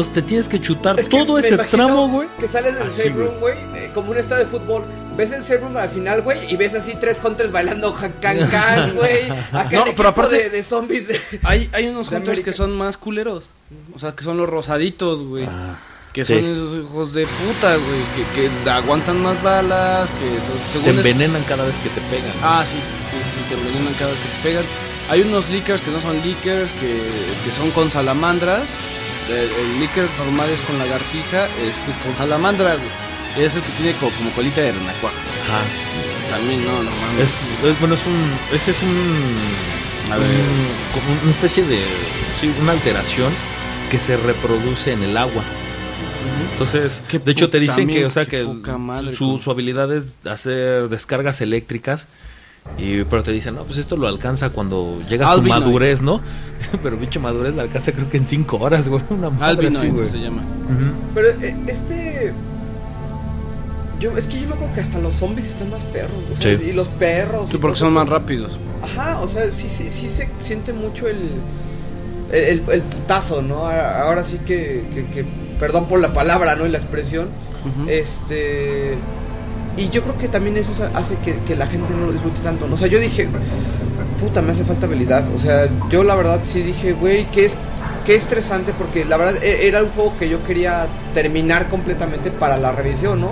Entonces 0.00 0.12
te 0.14 0.22
tienes 0.28 0.48
que 0.48 0.60
chutar 0.60 0.98
Es 0.98 1.08
que 1.08 1.18
todo 1.18 1.38
ese 1.38 1.56
tramo, 1.58 2.08
güey. 2.08 2.28
Que 2.38 2.48
sales 2.48 2.74
del 2.74 2.88
Así, 2.88 3.02
save 3.02 3.10
güey. 3.10 3.26
room, 3.26 3.40
güey, 3.40 3.54
eh, 3.74 3.90
como 3.94 4.10
un 4.12 4.16
estadio 4.18 4.44
de 4.44 4.50
fútbol. 4.50 4.84
Ves 5.16 5.32
el 5.32 5.44
save 5.44 5.60
room 5.60 5.76
al 5.76 5.88
final, 5.90 6.22
güey, 6.22 6.38
y 6.50 6.56
ves 6.56 6.74
así 6.74 6.94
tres 6.98 7.20
hunters 7.24 7.52
bailando 7.52 7.94
can 7.94 8.14
güey. 8.96 9.28
No, 9.28 9.84
pero 9.96 10.08
aparte- 10.08 10.36
de, 10.36 10.50
de 10.50 10.62
zombies. 10.62 11.08
de- 11.08 11.20
Hay, 11.44 11.68
hay 11.72 11.88
unos 11.88 12.08
De 12.08 12.16
hunters 12.16 12.28
América. 12.38 12.50
que 12.50 12.56
son 12.56 12.76
más 12.78 12.96
culeros. 12.96 13.50
O 13.94 13.98
sea, 13.98 14.12
que 14.12 14.24
son 14.24 14.36
los 14.36 14.48
rosaditos, 14.48 15.22
güey. 15.24 15.46
que 16.12 16.24
sí. 16.24 16.34
son 16.34 16.44
esos 16.46 16.74
hijos 16.76 17.12
de 17.12 17.26
puta, 17.26 17.76
güey. 17.76 18.00
Que, 18.34 18.48
que 18.64 18.70
aguantan 18.70 19.20
más 19.22 19.40
balas, 19.42 20.10
que 20.10 20.72
son, 20.72 20.82
Te 20.84 20.90
es- 20.90 20.96
envenenan 20.96 21.42
cada 21.44 21.64
vez 21.64 21.76
que 21.78 21.88
te 21.90 22.00
pegan. 22.02 22.32
Ah, 22.42 22.64
sí, 22.66 22.78
sí, 23.10 23.16
sí, 23.22 23.30
sí, 23.36 23.48
te 23.48 23.54
envenenan 23.60 23.92
cada 23.98 24.10
vez 24.12 24.20
que 24.20 24.28
te 24.28 24.42
pegan. 24.48 24.64
Hay 25.10 25.22
unos 25.22 25.50
leakers 25.50 25.82
que 25.82 25.90
no 25.90 26.00
son 26.00 26.20
leakers, 26.22 26.70
que, 26.80 27.02
que 27.44 27.52
son 27.52 27.70
con 27.72 27.90
salamandras. 27.90 28.62
El, 29.30 29.50
el 29.50 29.80
leaker 29.80 30.06
normal 30.18 30.48
es 30.50 30.60
con 30.62 30.78
lagartija, 30.78 31.46
este 31.66 31.90
es 31.92 31.96
con 31.98 32.14
salamandra, 32.16 32.74
güey. 32.76 32.88
Ese 33.46 33.60
que 33.60 33.68
tiene 33.80 33.92
como, 33.98 34.10
como 34.16 34.30
colita 34.32 34.60
de 34.60 34.72
renacuajo. 34.72 35.14
Ajá. 35.48 35.62
También 36.30 36.64
no, 36.64 36.72
no 36.82 36.90
mames. 36.90 37.24
Es, 37.24 37.64
es- 37.70 37.78
bueno, 37.80 37.94
es 37.94 38.04
un. 38.06 38.32
Ese 38.52 38.70
es 38.72 38.82
un. 38.82 40.12
A 40.12 40.16
ver. 40.16 40.26
un- 40.26 41.00
como 41.00 41.22
una 41.22 41.30
especie 41.30 41.64
de. 41.64 41.80
Sí, 42.38 42.52
una 42.60 42.72
alteración 42.72 43.32
que 43.90 44.00
se 44.00 44.16
reproduce 44.16 44.92
en 44.92 45.02
el 45.04 45.16
agua. 45.16 45.42
Entonces, 46.52 47.02
de 47.24 47.32
hecho, 47.32 47.48
te 47.50 47.58
dicen 47.60 47.88
que, 47.88 48.04
o 48.04 48.10
sea, 48.10 48.26
que 48.26 48.44
madre, 48.44 49.14
su, 49.14 49.38
su 49.38 49.50
habilidad 49.50 49.92
es 49.94 50.16
hacer 50.26 50.88
descargas 50.88 51.40
eléctricas. 51.40 52.06
Y, 52.78 53.04
pero 53.04 53.22
te 53.22 53.32
dicen, 53.32 53.54
no, 53.56 53.64
pues 53.64 53.78
esto 53.78 53.96
lo 53.96 54.06
alcanza 54.06 54.50
cuando 54.50 54.98
llega 55.08 55.30
a 55.30 55.34
su 55.34 55.42
madurez, 55.42 56.02
¿no? 56.02 56.20
pero 56.82 56.96
pinche 56.96 57.18
madurez 57.18 57.54
la 57.54 57.62
alcanza 57.62 57.92
creo 57.92 58.08
que 58.08 58.16
en 58.18 58.26
5 58.26 58.56
horas, 58.58 58.88
güey. 58.88 59.02
Una 59.10 59.28
madre 59.30 59.68
así, 59.68 59.88
güey. 59.88 60.08
se 60.08 60.18
llama. 60.18 60.42
Ujú. 60.42 60.92
Pero 61.14 61.28
eh, 61.42 61.56
este. 61.66 62.32
Yo, 63.98 64.16
es 64.16 64.26
que 64.28 64.40
yo 64.40 64.46
me 64.48 64.54
acuerdo 64.54 64.74
que 64.74 64.80
hasta 64.80 64.98
los 64.98 65.14
zombies 65.14 65.48
están 65.48 65.70
más 65.70 65.84
perros. 65.84 66.16
O 66.32 66.40
sea, 66.40 66.56
Sí. 66.56 66.64
Y 66.70 66.72
los 66.72 66.88
perros. 66.88 67.50
Sí, 67.50 67.58
porque 67.58 67.76
son 67.76 67.92
más 67.92 68.08
rápidos. 68.08 68.58
Ajá, 68.82 69.20
o 69.20 69.28
sea, 69.28 69.50
sí, 69.52 69.68
sí, 69.68 69.90
sí 69.90 70.08
se 70.08 70.28
siente 70.42 70.72
mucho 70.72 71.06
el. 71.08 71.18
El, 72.32 72.62
el 72.70 72.82
putazo, 72.82 73.42
¿no? 73.42 73.66
Ahora 73.66 74.22
sí 74.24 74.38
que, 74.46 74.84
que, 74.94 75.04
que- 75.06 75.24
Perdón 75.58 75.86
por 75.86 76.00
la 76.00 76.14
palabra, 76.14 76.54
¿no? 76.56 76.64
Y 76.64 76.70
la 76.70 76.78
expresión. 76.78 77.26
Este. 77.88 78.94
Y 79.80 79.88
yo 79.88 80.02
creo 80.02 80.18
que 80.18 80.28
también 80.28 80.58
eso 80.58 80.86
hace 80.94 81.16
que, 81.16 81.56
la 81.56 81.66
gente 81.66 81.94
no 81.94 82.06
lo 82.06 82.12
disfrute 82.12 82.38
tanto. 82.42 82.68
O 82.70 82.76
sea, 82.76 82.86
yo 82.86 83.00
dije, 83.00 83.26
puta, 84.20 84.42
me 84.42 84.52
hace 84.52 84.62
falta 84.62 84.84
habilidad. 84.84 85.24
O 85.34 85.38
sea, 85.38 85.68
yo 85.90 86.04
la 86.04 86.14
verdad 86.14 86.40
sí 86.44 86.62
dije, 86.62 86.92
güey, 86.92 87.24
qué, 87.30 87.46
es, 87.46 87.56
qué 88.04 88.14
estresante 88.14 88.74
porque 88.76 89.06
la 89.06 89.16
verdad 89.16 89.42
e- 89.42 89.66
era 89.66 89.82
un 89.82 89.88
juego 89.88 90.12
que 90.18 90.28
yo 90.28 90.44
quería 90.44 90.86
terminar 91.14 91.70
completamente 91.70 92.30
para 92.30 92.58
la 92.58 92.72
revisión, 92.72 93.22
¿no? 93.22 93.30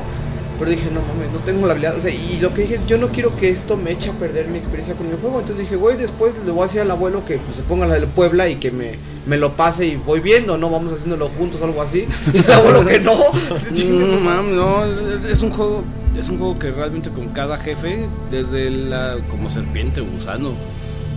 Pero 0.59 0.71
dije, 0.71 0.91
no 0.93 1.01
mames, 1.01 1.33
no 1.33 1.39
tengo 1.41 1.67
la 1.67 1.73
habilidad. 1.73 1.97
O 1.97 2.01
sea, 2.01 2.11
y 2.11 2.39
lo 2.41 2.53
que 2.53 2.63
dije 2.63 2.75
es, 2.75 2.87
yo 2.87 2.99
no 2.99 3.09
quiero 3.09 3.37
que 3.37 3.51
esto 3.51 3.77
me 3.77 3.93
eche 3.93 4.11
a 4.11 4.13
perder 4.13 4.49
mi 4.49 4.59
experiencia 4.59 4.95
con 4.95 5.07
el 5.07 5.17
juego. 5.17 5.41
Entonces 5.41 5.65
dije, 5.65 5.77
güey, 5.77 5.97
después 5.97 6.35
le 6.45 6.51
voy 6.51 6.63
a 6.63 6.67
decir 6.67 6.81
al 6.81 6.91
abuelo 6.91 7.25
que 7.25 7.39
pues, 7.39 7.57
se 7.57 7.63
ponga 7.63 7.87
la 7.87 7.95
del 7.95 8.07
Puebla 8.07 8.49
y 8.49 8.57
que 8.57 8.71
me 8.71 8.97
me 9.29 9.37
lo 9.37 9.53
pase 9.53 9.87
y 9.87 9.97
voy 9.97 10.21
viendo, 10.21 10.57
¿no? 10.57 10.71
Vamos 10.71 10.95
haciéndolo 10.95 11.29
juntos, 11.29 11.63
algo 11.63 11.83
así. 11.83 12.07
Y 12.33 12.39
el 12.39 12.53
abuelo 12.53 12.85
que 12.87 12.99
no. 12.99 13.13
No, 13.19 14.07
madre. 14.07 14.21
mam, 14.21 14.57
no, 14.57 14.85
es, 15.13 15.25
es 15.25 15.43
un 15.43 15.51
juego, 15.51 15.85
es 16.19 16.29
un 16.29 16.39
juego 16.39 16.59
que 16.59 16.71
realmente 16.71 17.11
con 17.11 17.29
cada 17.29 17.59
jefe, 17.59 18.07
desde 18.31 18.71
la 18.71 19.17
como 19.31 19.51
serpiente 19.51 20.01
o 20.01 20.07
gusano, 20.07 20.53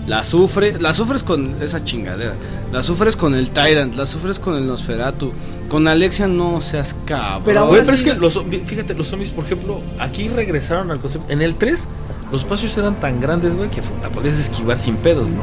la 0.08 0.24
sufre, 0.24 0.80
la 0.80 0.94
sufres 0.94 1.24
con 1.24 1.62
esa 1.62 1.84
chingadera, 1.84 2.34
la 2.72 2.84
sufres 2.84 3.16
con 3.16 3.36
el 3.36 3.52
Tyrant, 3.52 3.96
la 3.96 4.06
sufres 4.06 4.40
con 4.40 4.56
el 4.56 4.68
Nosferatu, 4.68 5.32
con 5.70 5.88
Alexia 5.88 6.28
no 6.28 6.60
seas 6.62 6.96
cabrón. 7.06 7.44
Pero 7.46 7.70
pero 7.70 7.92
es 7.92 8.04
que 8.04 8.14
los, 8.14 8.42
fíjate, 8.66 8.94
los 8.94 9.08
zombies, 9.08 9.32
por 9.32 9.46
ejemplo, 9.46 9.82
aquí 10.00 10.28
regresaron 10.28 10.92
al 10.92 11.00
concepto. 11.00 11.32
En 11.32 11.42
el 11.42 11.56
3, 11.56 11.88
los 12.32 12.42
espacios 12.42 12.78
eran 12.78 13.00
tan 13.00 13.20
grandes, 13.20 13.56
güey, 13.56 13.70
que 13.70 13.82
puta, 13.82 14.10
podías 14.10 14.40
esquivar 14.40 14.80
sin 14.80 14.96
pedos, 14.96 15.28
¿no? 15.28 15.42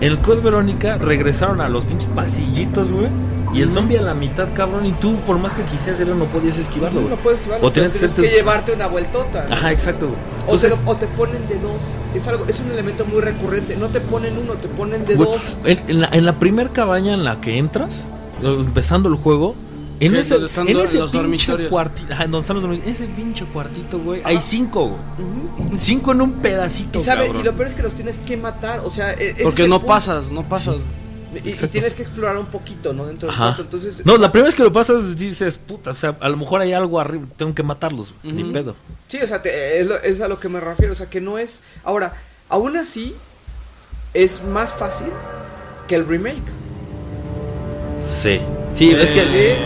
En 0.00 0.12
el 0.12 0.18
Code 0.18 0.40
Verónica 0.40 0.96
regresaron 0.96 1.60
a 1.60 1.68
los 1.68 1.84
pinches 1.84 2.08
pasillitos, 2.14 2.90
güey. 2.90 3.08
Y 3.52 3.62
el 3.62 3.72
zombie 3.72 3.98
a 3.98 4.02
la 4.02 4.14
mitad, 4.14 4.48
cabrón, 4.54 4.86
y 4.86 4.92
tú, 4.92 5.16
por 5.26 5.38
más 5.38 5.52
que 5.54 5.62
quisieras 5.64 5.94
hacerlo, 5.94 6.14
no 6.14 6.26
podías 6.26 6.56
esquivarlo, 6.58 7.00
güey. 7.00 7.10
No 7.10 7.20
puedes 7.20 7.40
esquivarlo, 7.40 7.66
O 7.66 7.72
tienes 7.72 7.92
que 7.92 7.98
tienes 7.98 8.14
que, 8.14 8.22
hacerte- 8.22 8.36
llevarte 8.36 8.72
una 8.74 8.86
vueltota. 8.86 9.46
¿no? 9.48 9.54
Ajá, 9.54 9.72
exacto. 9.72 10.08
O, 10.46 10.56
te, 10.56 10.68
o 10.72 10.96
ponen 11.16 11.48
de 11.48 11.56
dos. 11.56 11.80
Es 12.14 12.28
algo, 12.28 12.46
es 12.46 12.60
un 12.60 12.70
elemento 12.70 13.04
muy 13.06 13.20
recurrente. 13.20 13.76
No 13.76 13.88
te 13.88 14.00
ponen 14.00 14.38
uno, 14.38 14.54
te 14.54 14.68
ponen 14.68 15.04
de 15.04 15.16
güey, 15.16 15.28
dos. 15.30 15.42
en, 15.64 15.80
en 15.88 16.00
la, 16.00 16.08
en 16.12 16.24
la 16.26 16.34
primer 16.38 16.70
cabaña 16.70 17.12
en 17.14 17.24
la 17.24 17.40
que 17.40 17.58
entras, 17.58 18.06
empezando 18.42 19.08
el 19.08 19.16
juego, 19.16 19.54
en 19.98 20.14
ese, 20.16 20.36
en 20.36 20.78
ese 20.78 20.98
los 20.98 21.12
dormitorios. 21.12 21.70
cuartito, 21.70 22.12
ajá, 22.14 22.22
donde 22.24 22.38
están 22.38 22.54
los 22.56 22.62
dormitorios, 22.62 22.98
ese 23.00 23.06
pinche 23.08 23.44
cuartito, 23.46 23.98
güey, 23.98 24.22
hay 24.24 24.38
cinco, 24.40 24.88
güey. 25.18 25.76
Cinco 25.78 26.12
en 26.12 26.22
un 26.22 26.32
pedacito, 26.34 27.00
Y, 27.00 27.04
sabes, 27.04 27.26
cabrón. 27.26 27.42
y 27.42 27.44
lo 27.44 27.52
peor 27.52 27.68
es 27.68 27.74
que 27.74 27.82
los 27.82 27.94
tienes 27.94 28.16
que 28.18 28.36
matar. 28.36 28.80
O 28.84 28.90
sea, 28.90 29.12
e- 29.12 29.36
porque 29.42 29.68
no 29.68 29.76
punto. 29.80 29.86
pasas, 29.88 30.30
no 30.30 30.42
pasas. 30.44 30.82
Y- 31.32 31.48
Y, 31.50 31.52
tienes 31.68 31.94
que 31.94 32.02
explorar 32.02 32.36
un 32.36 32.46
poquito, 32.46 32.92
¿no? 32.92 33.06
Dentro 33.06 33.28
del 33.28 33.36
cuarto. 33.38 33.62
Entonces, 33.62 34.04
No, 34.04 34.16
la 34.16 34.32
primera 34.32 34.46
vez 34.46 34.54
que 34.56 34.64
lo 34.64 34.72
pasas 34.72 35.14
dices, 35.16 35.58
puta, 35.58 35.90
o 35.92 35.94
sea, 35.94 36.16
a 36.20 36.28
lo 36.28 36.36
mejor 36.36 36.60
hay 36.60 36.72
algo 36.72 36.98
arriba, 37.00 37.24
tengo 37.36 37.54
que 37.54 37.62
matarlos, 37.62 38.14
ni 38.24 38.42
Ujú. 38.42 38.52
pedo. 38.52 38.76
Sí, 39.08 39.18
o 39.22 39.26
sea, 39.26 39.40
te- 39.40 39.80
es, 39.80 39.86
lo- 39.86 40.00
es 40.02 40.20
a 40.20 40.28
lo 40.28 40.40
que 40.40 40.48
me 40.48 40.58
refiero. 40.60 40.92
O 40.92 40.96
sea, 40.96 41.06
que 41.08 41.20
no 41.20 41.38
es. 41.38 41.62
Ahora, 41.84 42.14
aún 42.48 42.76
así, 42.76 43.14
es 44.12 44.42
más 44.42 44.74
fácil 44.74 45.08
que 45.86 45.94
el 45.94 46.06
remake. 46.06 46.42
Sí, 48.22 48.40
sí, 48.74 48.90
es 48.90 49.10
que 49.12 49.20
el, 49.22 49.34
Eh, 49.34 49.56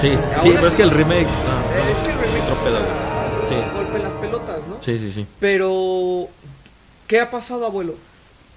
sí, 0.00 0.10
sí, 0.42 0.52
pero 0.54 0.68
es 0.68 0.74
que 0.74 0.82
el 0.82 0.90
remake, 0.90 1.22
Eh, 1.22 1.26
ah, 1.28 1.90
es 1.90 1.98
que 1.98 2.12
el 2.12 2.18
remake 2.18 2.42
es, 2.44 2.58
una- 2.68 3.48
Sí. 3.48 3.54
un 3.54 3.74
golpe 3.76 3.96
en 3.96 4.02
las 4.04 4.12
pelotas, 4.14 4.58
¿no? 4.68 4.76
sí, 4.80 4.98
sí, 4.98 5.12
sí. 5.12 5.26
Pero, 5.38 6.28
¿qué 7.06 7.20
ha 7.20 7.30
pasado, 7.30 7.66
abuelo? 7.66 7.94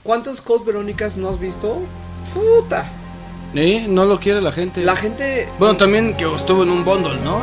¿Cuántas 0.04 0.42
Codes 0.42 0.66
Verónicas 0.66 1.16
no 1.18 1.30
has 1.30 1.40
visto? 1.40 1.82
Puta. 2.34 2.86
¿Eh? 3.56 3.86
No 3.88 4.06
lo 4.06 4.20
quiere 4.20 4.42
la 4.42 4.52
gente. 4.52 4.84
La 4.84 4.96
gente. 4.96 5.48
Bueno, 5.60 5.78
también 5.78 6.16
que 6.16 6.26
estuvo 6.34 6.64
en 6.64 6.70
un 6.70 6.84
bundle, 6.84 7.20
¿no? 7.24 7.42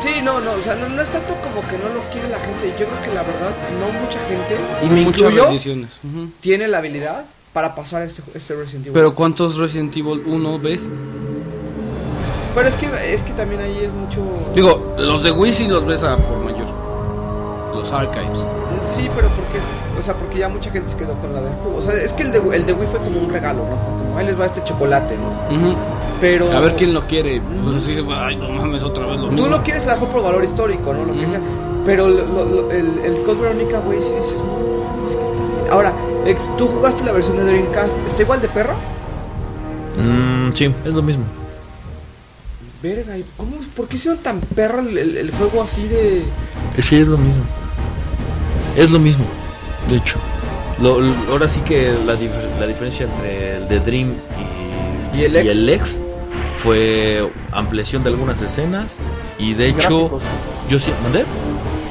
Sí, 0.00 0.20
no, 0.22 0.40
no, 0.40 0.52
o 0.52 0.62
sea, 0.62 0.76
no, 0.76 0.88
no 0.88 1.02
es 1.02 1.10
tanto 1.10 1.34
como 1.42 1.60
que 1.68 1.76
no 1.78 1.88
lo 1.92 2.00
quiere 2.12 2.28
la 2.28 2.38
gente. 2.38 2.72
Yo 2.78 2.86
creo 2.86 3.02
que 3.02 3.14
la 3.14 3.22
verdad, 3.22 3.50
no 3.80 4.00
mucha 4.00 4.20
gente, 4.28 4.56
y 4.82 4.88
me 4.88 5.02
Muchas 5.02 5.32
incluyo, 5.32 5.88
tiene 6.40 6.68
la 6.68 6.78
habilidad 6.78 7.24
para 7.52 7.74
pasar 7.74 8.02
este, 8.02 8.22
este 8.34 8.54
Resident 8.54 8.86
Evil. 8.86 8.92
Pero 8.92 9.14
¿cuántos 9.14 9.56
Resident 9.56 9.96
Evil 9.96 10.22
1 10.24 10.58
ves? 10.60 10.88
Pero 12.54 12.68
es 12.68 12.76
que, 12.76 13.14
es 13.14 13.22
que 13.22 13.32
también 13.32 13.60
ahí 13.60 13.78
es 13.84 13.92
mucho. 13.92 14.20
Digo, 14.54 14.94
los 14.98 15.22
de 15.22 15.32
Wii 15.32 15.52
sí 15.52 15.66
los 15.66 15.84
ves 15.84 16.02
a 16.04 16.16
por 16.16 16.38
mayor. 16.38 16.68
Los 17.74 17.90
archives. 17.92 18.38
Sí, 18.84 19.08
pero 19.14 19.28
porque 19.30 19.58
es, 19.58 19.64
o 19.98 20.02
sea, 20.02 20.14
porque 20.14 20.38
ya 20.38 20.48
mucha 20.48 20.70
gente 20.70 20.88
se 20.90 20.96
quedó 20.96 21.14
con 21.14 21.32
la 21.34 21.40
del 21.42 21.52
cubo. 21.54 21.76
O 21.78 21.82
sea, 21.82 21.92
es 21.94 22.12
que 22.12 22.22
el 22.22 22.32
de, 22.32 22.38
el 22.56 22.66
de 22.66 22.72
Wii 22.72 22.86
fue 22.88 23.00
como 23.00 23.20
un 23.20 23.30
regalo, 23.32 23.58
¿no? 23.64 23.76
Fue 23.76 23.98
como, 24.04 24.18
ahí 24.18 24.26
les 24.26 24.38
va 24.40 24.46
este 24.46 24.62
chocolate, 24.64 25.14
¿no? 25.16 25.76
Pero. 26.20 26.50
A 26.56 26.60
ver 26.60 26.74
quién 26.76 26.92
lo 26.94 27.06
quiere. 27.06 27.40
Pues 27.64 27.76
así, 27.76 27.96
ay, 28.10 28.36
no 28.36 28.48
mames, 28.48 28.82
otra 28.82 29.06
vez 29.06 29.18
lo 29.18 29.26
Tú 29.26 29.32
mismo. 29.32 29.48
lo 29.48 29.62
quieres 29.62 29.84
a 29.86 29.88
lo 29.88 29.92
mejor 30.00 30.08
por 30.08 30.22
valor 30.22 30.42
histórico, 30.44 30.92
¿no? 30.92 31.04
Lo 31.04 31.12
que 31.12 31.26
sea. 31.28 31.40
Pero 31.86 32.08
lo- 32.08 32.24
lo- 32.26 32.44
lo- 32.44 32.70
el, 32.72 32.98
el 32.98 33.22
Code 33.22 33.40
Verónica, 33.40 33.78
güey, 33.80 34.00
sí 34.02 34.12
dices, 34.18 34.34
no, 34.36 35.08
es 35.08 35.16
que 35.16 35.22
está 35.24 35.36
bien. 35.36 35.70
Ahora, 35.72 35.92
ex, 36.26 36.54
tú 36.56 36.66
jugaste 36.68 37.04
la 37.04 37.12
versión 37.12 37.36
de 37.38 37.44
Dreamcast, 37.44 37.92
¿está 38.06 38.22
igual 38.22 38.40
de 38.42 38.48
perro? 38.48 38.74
Mm, 39.96 40.52
sí, 40.52 40.74
es 40.84 40.92
lo 40.92 41.02
mismo. 41.02 41.24
Verga, 42.82 43.16
¿y 43.16 43.24
¿cómo, 43.36 43.52
¿por 43.76 43.88
qué 43.88 43.96
hicieron 43.96 44.18
tan 44.22 44.40
perro 44.40 44.80
el, 44.80 44.96
el- 44.98 45.16
el 45.16 45.30
juego 45.32 45.62
así 45.62 45.86
de. 45.88 46.24
Sí, 46.80 46.96
es 46.96 47.06
lo 47.08 47.16
mismo. 47.18 47.42
Es 48.76 48.90
lo 48.90 48.98
mismo, 49.00 49.24
de 49.88 49.96
hecho. 49.96 50.18
Lo- 50.80 51.00
lo- 51.00 51.14
ahora 51.32 51.48
sí 51.48 51.60
que 51.60 51.92
la, 52.06 52.14
dif- 52.14 52.58
la 52.60 52.66
diferencia 52.66 53.06
entre 53.06 53.56
el 53.56 53.68
de 53.68 53.80
Dream 53.80 54.12
y, 55.14 55.18
¿Y 55.20 55.24
el 55.24 55.36
X? 55.36 55.56
X 55.68 55.98
fue 56.62 57.28
ampliación 57.52 58.02
de 58.04 58.10
algunas 58.10 58.40
escenas 58.42 58.96
y 59.38 59.54
de 59.54 59.68
hecho 59.68 60.08
Gráficos. 60.08 60.22
yo 60.70 60.78
sí, 60.78 60.90
¿mandé? 61.02 61.24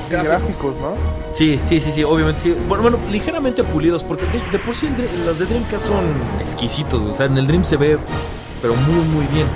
Gráficos. 0.09 0.73
¿no? 0.81 0.93
Sí, 1.33 1.59
sí, 1.65 1.79
sí, 1.79 1.91
sí, 1.91 2.03
obviamente 2.03 2.41
sí. 2.41 2.55
Bueno, 2.67 2.81
bueno 2.83 2.97
ligeramente 3.11 3.63
pulidos 3.63 4.03
porque 4.03 4.25
de, 4.27 4.41
de 4.51 4.59
por 4.59 4.73
sí 4.75 4.87
el 4.87 4.95
Dream- 4.95 5.25
los 5.25 5.39
de 5.39 5.45
Dreamcast 5.45 5.87
son 5.87 6.05
exquisitos, 6.41 7.01
o 7.01 7.13
sea, 7.13 7.25
en 7.25 7.37
el 7.37 7.45
Dream 7.47 7.63
se 7.65 7.77
ve 7.77 7.97
pero 8.61 8.73
muy 8.75 9.05
muy 9.09 9.25
bien. 9.27 9.47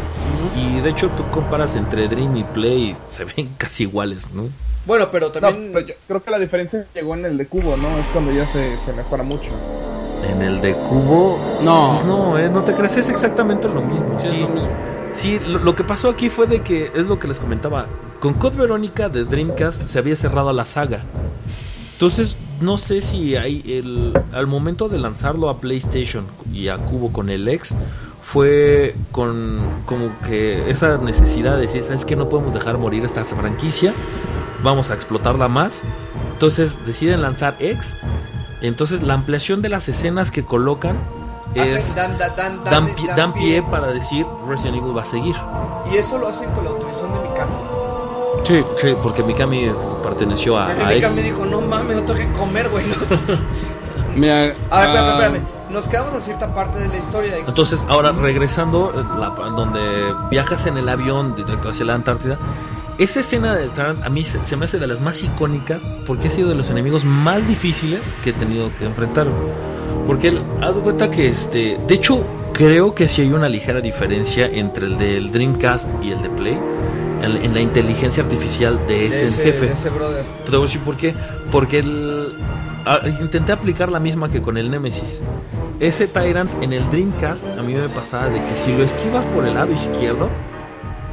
Y 0.56 0.82
de 0.82 0.90
hecho 0.90 1.10
tú 1.16 1.24
comparas 1.32 1.76
entre 1.76 2.08
Dream 2.08 2.36
y 2.38 2.44
Play 2.44 2.95
se 3.10 3.24
ven 3.26 3.50
casi 3.58 3.84
iguales, 3.84 4.30
¿no? 4.34 4.44
Bueno, 4.85 5.08
pero 5.11 5.27
No, 5.27 5.32
también. 5.34 5.72
pero 5.74 5.85
yo 5.88 5.93
creo 6.08 6.24
que 6.24 6.32
la 6.32 6.40
diferencia 6.40 6.85
llegó 6.93 7.14
en 7.16 7.26
el 7.26 7.38
de 7.38 7.45
cubo, 7.48 7.77
¿no? 7.77 7.98
Es 8.00 8.06
cuando 8.14 8.32
ya 8.32 8.45
se, 8.48 8.76
se 8.85 8.93
mejora 8.93 9.24
mucho. 9.24 9.50
En 10.27 10.42
el 10.42 10.61
de 10.61 10.74
cubo 10.74 11.40
No. 11.64 11.93
Pues 11.95 12.06
no, 12.06 12.38
eh, 12.40 12.50
no 12.50 12.64
te 12.64 12.74
crees, 12.74 12.98
es 12.98 13.10
exactamente 13.10 13.68
lo 13.68 13.82
mismo. 13.82 14.19
Sí, 14.19 14.27
es 14.27 14.32
Sí, 14.32 14.40
lo 14.42 14.50
mismo. 14.50 14.69
sí 15.14 15.40
lo, 15.40 15.60
lo 15.60 15.76
que 15.76 15.84
pasó 15.84 16.10
aquí 16.10 16.30
fue 16.30 16.48
de 16.48 16.61
que, 16.61 16.85
es 16.95 17.06
lo 17.06 17.19
que 17.19 17.27
les 17.27 17.40
comentaba, 17.40 17.85
con 18.19 18.34
Code 18.35 18.58
Verónica 18.58 19.10
de 19.10 19.24
Dreamcast 19.26 19.85
se 19.88 20.00
había 20.00 20.16
cerrado 20.16 20.51
la 20.53 20.66
saga. 20.66 21.01
Entonces, 21.93 22.35
no 22.60 22.77
sé 22.77 23.01
si 23.01 23.35
hay 23.35 23.64
el, 23.68 24.14
al 24.34 24.48
momento 24.48 24.90
de 24.90 24.98
lanzarlo 24.98 25.50
a 25.50 25.60
PlayStation 25.60 26.26
y 26.51 26.68
a 26.69 26.77
Cubo 26.77 27.11
con 27.11 27.30
el 27.30 27.48
X, 27.48 27.76
fue 28.24 28.95
con 29.11 29.60
como 29.85 30.10
que 30.27 30.69
esa 30.69 30.98
necesidad 30.98 31.56
de 31.56 31.61
decir, 31.64 31.84
¿sabes 31.84 32.06
qué? 32.06 32.16
No 32.16 32.30
podemos 32.30 32.53
dejar 32.56 32.77
morir 32.80 33.03
esta 33.06 33.24
franquicia, 33.26 33.93
vamos 34.64 34.91
a 34.91 34.93
explotarla 34.95 35.48
más. 35.48 35.83
Entonces 36.33 36.85
deciden 36.85 37.22
lanzar 37.22 37.56
X. 37.59 37.95
Entonces 38.61 39.01
la 39.03 39.14
ampliación 39.15 39.61
de 39.61 39.69
las 39.69 39.88
escenas 39.90 40.31
que 40.31 40.43
colocan 40.43 40.98
hacen- 41.56 41.77
es 41.77 41.95
dan, 41.95 42.17
dan, 42.17 42.35
dan, 42.35 42.64
dan, 42.64 42.73
dan- 42.85 42.95
pie, 42.95 43.07
dan 43.07 43.15
dan 43.17 43.33
pie 43.33 43.64
para 43.64 43.88
decir 43.88 44.25
Resident 44.48 44.77
Evil 44.77 44.95
va 44.98 45.01
a 45.01 45.06
seguir. 45.06 45.35
Y 45.91 45.98
eso 45.98 46.17
lo 46.17 46.27
hacen 46.27 46.49
con 46.51 46.64
la 46.64 46.69
autorización 46.72 47.11
de 47.14 47.30
Mikami. 47.30 47.51
Sí. 48.43 48.64
Sí, 48.81 48.95
porque 49.03 49.23
Mikami 49.23 49.72
perteneció 50.03 50.57
a, 50.57 50.67
a 50.67 50.93
X. 50.93 51.09
Mikami 51.11 51.22
dijo, 51.22 51.45
no 51.45 51.61
mames, 51.61 51.98
no 51.98 52.03
tengo 52.03 52.19
que 52.19 52.31
comer, 52.33 52.69
güey. 52.69 52.85
¿no? 52.88 52.95
Mira. 54.15 54.33
A 54.35 54.40
ver, 54.40 54.49
espérame, 54.51 54.95
ah, 54.95 55.11
espérame. 55.23 55.41
Nos 55.69 55.88
quedamos 55.88 56.14
a 56.14 56.22
cierta 56.22 56.53
parte 56.53 56.80
de 56.80 56.88
la 56.90 56.98
historia. 56.98 57.38
Ex. 57.38 57.48
Entonces, 57.49 57.85
ahora 57.88 58.11
regresando, 58.11 58.91
eh, 58.93 59.03
la, 59.17 59.30
donde 59.30 60.14
viajas 60.30 60.65
en 60.65 60.77
el 60.77 60.90
avión 60.90 61.33
directo 61.35 61.69
hacia 61.69 61.85
la 61.85 61.93
Antártida, 61.93 62.38
esa 63.04 63.22
escena 63.22 63.56
del 63.56 63.72
Tarant 63.72 64.04
a 64.04 64.10
mí 64.10 64.24
se, 64.24 64.44
se 64.46 64.56
me 64.56 64.66
hace 64.66 64.78
de 64.80 64.88
las 64.88 65.02
más 65.02 65.24
icónicas 65.24 65.82
porque 66.06 66.28
ha 66.28 66.32
sido 66.32 66.50
de 66.50 66.56
los 66.56 66.70
enemigos 66.70 67.04
más 67.04 67.48
difíciles 67.48 68.00
que 68.24 68.30
he 68.30 68.34
tenido 68.34 68.72
que 68.78 68.86
enfrentar. 68.86 69.28
Porque 70.08 70.30
él, 70.30 70.42
haz 70.62 70.76
de 70.76 70.82
cuenta 70.82 71.10
que 71.10 71.28
este, 71.28 71.78
de 71.88 71.96
hecho, 71.96 72.24
creo 72.54 72.94
que 72.94 73.08
sí 73.08 73.22
hay 73.22 73.32
una 73.32 73.50
ligera 73.50 73.82
diferencia 73.82 74.46
entre 74.46 74.86
el 74.86 74.98
del 74.98 75.32
Dreamcast 75.32 75.90
y 76.04 76.12
el 76.12 76.22
de 76.22 76.30
Play 76.30 76.58
en, 77.22 77.38
en 77.38 77.54
la 77.54 77.62
inteligencia 77.62 78.24
artificial 78.24 78.80
de 78.88 78.96
De 78.96 79.06
ese, 79.08 79.28
ese, 79.28 79.44
jefe. 79.44 79.66
de 79.68 79.74
ese 79.74 79.90
brother. 79.90 80.24
Te 80.46 80.52
voy 80.52 80.60
a 80.60 80.64
decir 80.64 80.82
por 80.82 80.98
qué. 80.98 81.14
Porque 81.52 81.80
el, 81.80 82.34
intenté 83.22 83.52
aplicar 83.52 83.92
la 83.92 84.00
misma 84.00 84.30
que 84.30 84.42
con 84.42 84.58
el 84.58 84.70
Nemesis. 84.72 85.22
Ese 85.80 86.08
Tyrant 86.08 86.52
en 86.62 86.74
el 86.74 86.88
Dreamcast 86.90 87.48
a 87.58 87.64
mí 87.64 87.74
me 87.74 87.90
pasaba 87.90 88.30
de 88.30 88.44
que 88.46 88.56
si 88.56 88.72
lo 88.72 88.84
esquivas 88.84 89.26
por 89.26 89.48
el 89.48 89.56
lado 89.56 89.72
izquierdo, 89.72 90.30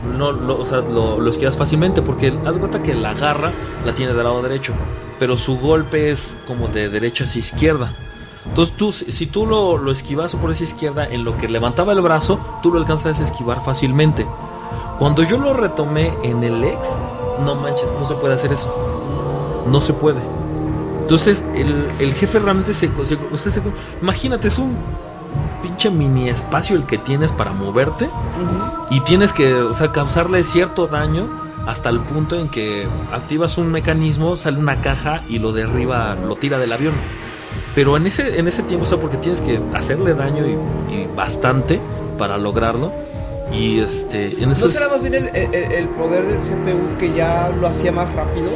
no, 0.09 0.33
lo, 0.33 0.59
o 0.61 0.65
sea, 0.65 0.79
lo, 0.79 1.27
esquivas 1.29 1.57
fácilmente 1.57 2.03
porque 2.03 2.37
haz 2.47 2.59
cuenta 2.59 2.83
que 2.83 2.95
la 2.95 3.15
garra 3.15 3.51
la 3.85 3.95
tiene 3.95 4.13
del 4.15 4.25
lado 4.25 4.43
derecho, 4.43 4.73
pero 5.19 5.37
su 5.37 5.59
golpe 5.59 6.11
es 6.11 6.39
como 6.47 6.69
de 6.69 6.89
derecha 6.89 7.25
hacia 7.25 7.39
izquierda. 7.41 7.93
Entonces 8.47 8.75
tú, 8.77 8.93
si 8.93 9.27
tú 9.27 9.47
lo, 9.47 9.77
lo 9.77 9.93
esquivas 9.93 10.35
por 10.37 10.51
esa 10.51 10.65
izquierda, 10.65 11.07
en 11.07 11.25
lo 11.25 11.37
que 11.37 11.49
levantaba 11.49 11.93
el 11.93 12.01
brazo, 12.01 12.39
tú 12.63 12.73
lo 12.73 12.79
alcanzas 12.79 13.21
a 13.21 13.23
esquivar 13.23 13.63
fácilmente. 13.63 14.27
Cuando 14.99 15.23
yo 15.23 15.37
lo 15.37 15.53
retomé 15.55 16.13
en 16.23 16.43
el 16.43 16.65
X, 16.65 16.97
no 17.45 17.55
manches, 17.55 17.93
no 18.01 18.09
se 18.09 18.15
puede 18.15 18.35
hacer 18.35 18.53
eso. 18.53 19.65
No 19.69 19.81
se 19.81 19.93
puede. 19.93 20.21
Entonces, 21.03 21.45
el, 21.55 21.89
el 22.01 22.15
jefe 22.15 22.39
realmente 22.39 22.73
se, 22.75 22.89
se- 23.05 23.19
usted 23.31 23.51
se- 23.51 23.63
Imagínate, 24.03 24.49
es 24.49 24.59
un 24.59 24.77
pinche 25.63 25.91
mini 25.91 26.29
espacio 26.29 26.77
el 26.77 26.85
que 26.85 26.99
tienes 26.99 27.33
para 27.33 27.53
moverte 27.53 28.09
y 28.91 29.01
tienes 29.01 29.33
que, 29.33 29.55
o 29.55 29.75
sea, 29.75 29.93
causarle 29.93 30.43
cierto 30.45 30.87
daño 30.87 31.29
hasta 31.67 31.91
el 31.91 32.01
punto 32.01 32.37
en 32.39 32.49
que 32.49 32.87
activas 33.13 33.59
un 33.59 33.71
mecanismo, 33.71 34.37
sale 34.37 34.59
una 34.59 34.81
caja 34.81 35.23
y 35.29 35.39
lo 35.39 35.53
derriba, 35.53 36.15
lo 36.15 36.37
tira 36.37 36.59
del 36.59 36.73
avión. 36.73 36.95
Pero 37.75 37.97
en 37.97 38.07
ese, 38.07 38.39
en 38.39 38.49
ese 38.49 38.63
tiempo, 38.63 38.87
o 38.87 38.89
sea, 38.89 38.99
porque 38.99 39.17
tienes 39.19 39.41
que 39.41 39.61
hacerle 39.75 40.15
daño 40.15 40.45
y, 40.47 40.93
y 40.95 41.09
bastante 41.15 41.79
para 42.19 42.39
lograrlo. 42.39 42.93
Y 43.53 43.79
este, 43.81 44.35
en 44.43 44.47
¿No 44.47 44.53
esos... 44.53 44.73
será 44.73 44.89
más 44.89 45.01
bien 45.03 45.15
el, 45.15 45.29
el- 45.35 45.55
el 45.73 45.89
poder 45.91 46.27
del 46.27 46.39
CPU 46.41 46.99
que 46.99 47.13
ya 47.15 47.51
lo 47.61 47.67
hacía 47.69 47.93
más 47.93 48.13
rápido? 48.15 48.51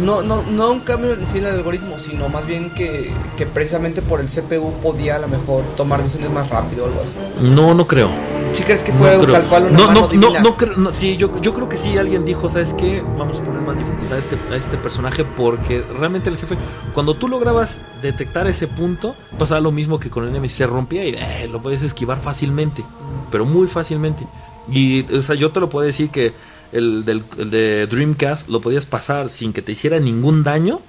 No, 0.00 0.22
no, 0.22 0.42
no 0.42 0.70
un 0.72 0.80
cambio 0.80 1.12
en 1.12 1.26
sí 1.26 1.38
el 1.38 1.46
algoritmo, 1.46 1.98
sino 1.98 2.28
más 2.28 2.46
bien 2.46 2.70
que, 2.70 3.10
que 3.36 3.44
precisamente 3.46 4.00
por 4.00 4.20
el 4.20 4.26
CPU 4.28 4.72
podía 4.82 5.16
a 5.16 5.18
lo 5.18 5.28
mejor 5.28 5.62
tomar 5.76 6.02
decisiones 6.02 6.30
más 6.30 6.48
rápido 6.48 6.84
o 6.84 6.86
algo 6.88 7.02
así. 7.02 7.16
No, 7.42 7.74
no 7.74 7.86
creo. 7.86 8.08
¿Sí 8.54 8.62
crees 8.62 8.82
que 8.82 8.92
No 8.92 8.98
fue 8.98 9.10
creo. 9.18 9.32
tal 9.32 9.44
cual 9.46 9.64
una 9.66 9.78
no, 9.78 9.86
mano 9.86 10.00
no, 10.02 10.08
divina? 10.08 10.40
no, 10.40 10.50
no 10.50 10.56
creo- 10.56 10.76
no, 10.76 10.92
sí, 10.92 11.16
yo, 11.16 11.38
yo 11.40 11.52
creo 11.54 11.68
que 11.68 11.76
sí, 11.76 11.96
alguien 11.98 12.24
dijo, 12.24 12.48
¿sabes 12.48 12.72
qué? 12.74 13.02
Vamos 13.18 13.40
a 13.40 13.44
poner 13.44 13.60
más 13.62 13.76
dificultad 13.78 14.16
a 14.16 14.18
este, 14.18 14.36
a 14.50 14.56
este 14.56 14.76
personaje 14.78 15.24
porque 15.24 15.82
realmente 15.98 16.30
el 16.30 16.36
jefe, 16.38 16.56
cuando 16.94 17.14
tú 17.14 17.28
lograbas 17.28 17.82
detectar 18.00 18.46
ese 18.46 18.68
punto, 18.68 19.14
pasaba 19.38 19.60
lo 19.60 19.72
mismo 19.72 19.98
que 20.00 20.08
con 20.10 20.24
el 20.24 20.30
enemy, 20.30 20.48
se 20.48 20.66
rompía 20.66 21.04
y 21.06 21.14
eh, 21.18 21.48
lo 21.50 21.60
puedes 21.62 21.82
esquivar 21.82 22.20
fácilmente, 22.20 22.82
pero 23.30 23.44
muy 23.44 23.66
fácilmente. 23.68 24.26
Y, 24.70 25.02
o 25.14 25.22
sea, 25.22 25.34
yo 25.34 25.50
te 25.50 25.60
lo 25.60 25.68
puedo 25.68 25.84
decir 25.86 26.08
que 26.10 26.32
el, 26.72 27.04
del, 27.04 27.22
el 27.38 27.50
de 27.50 27.86
Dreamcast 27.86 28.48
lo 28.48 28.60
podías 28.60 28.86
pasar 28.86 29.28
sin 29.28 29.52
que 29.52 29.62
te 29.62 29.72
hiciera 29.72 30.00
ningún 30.00 30.42
daño, 30.42 30.80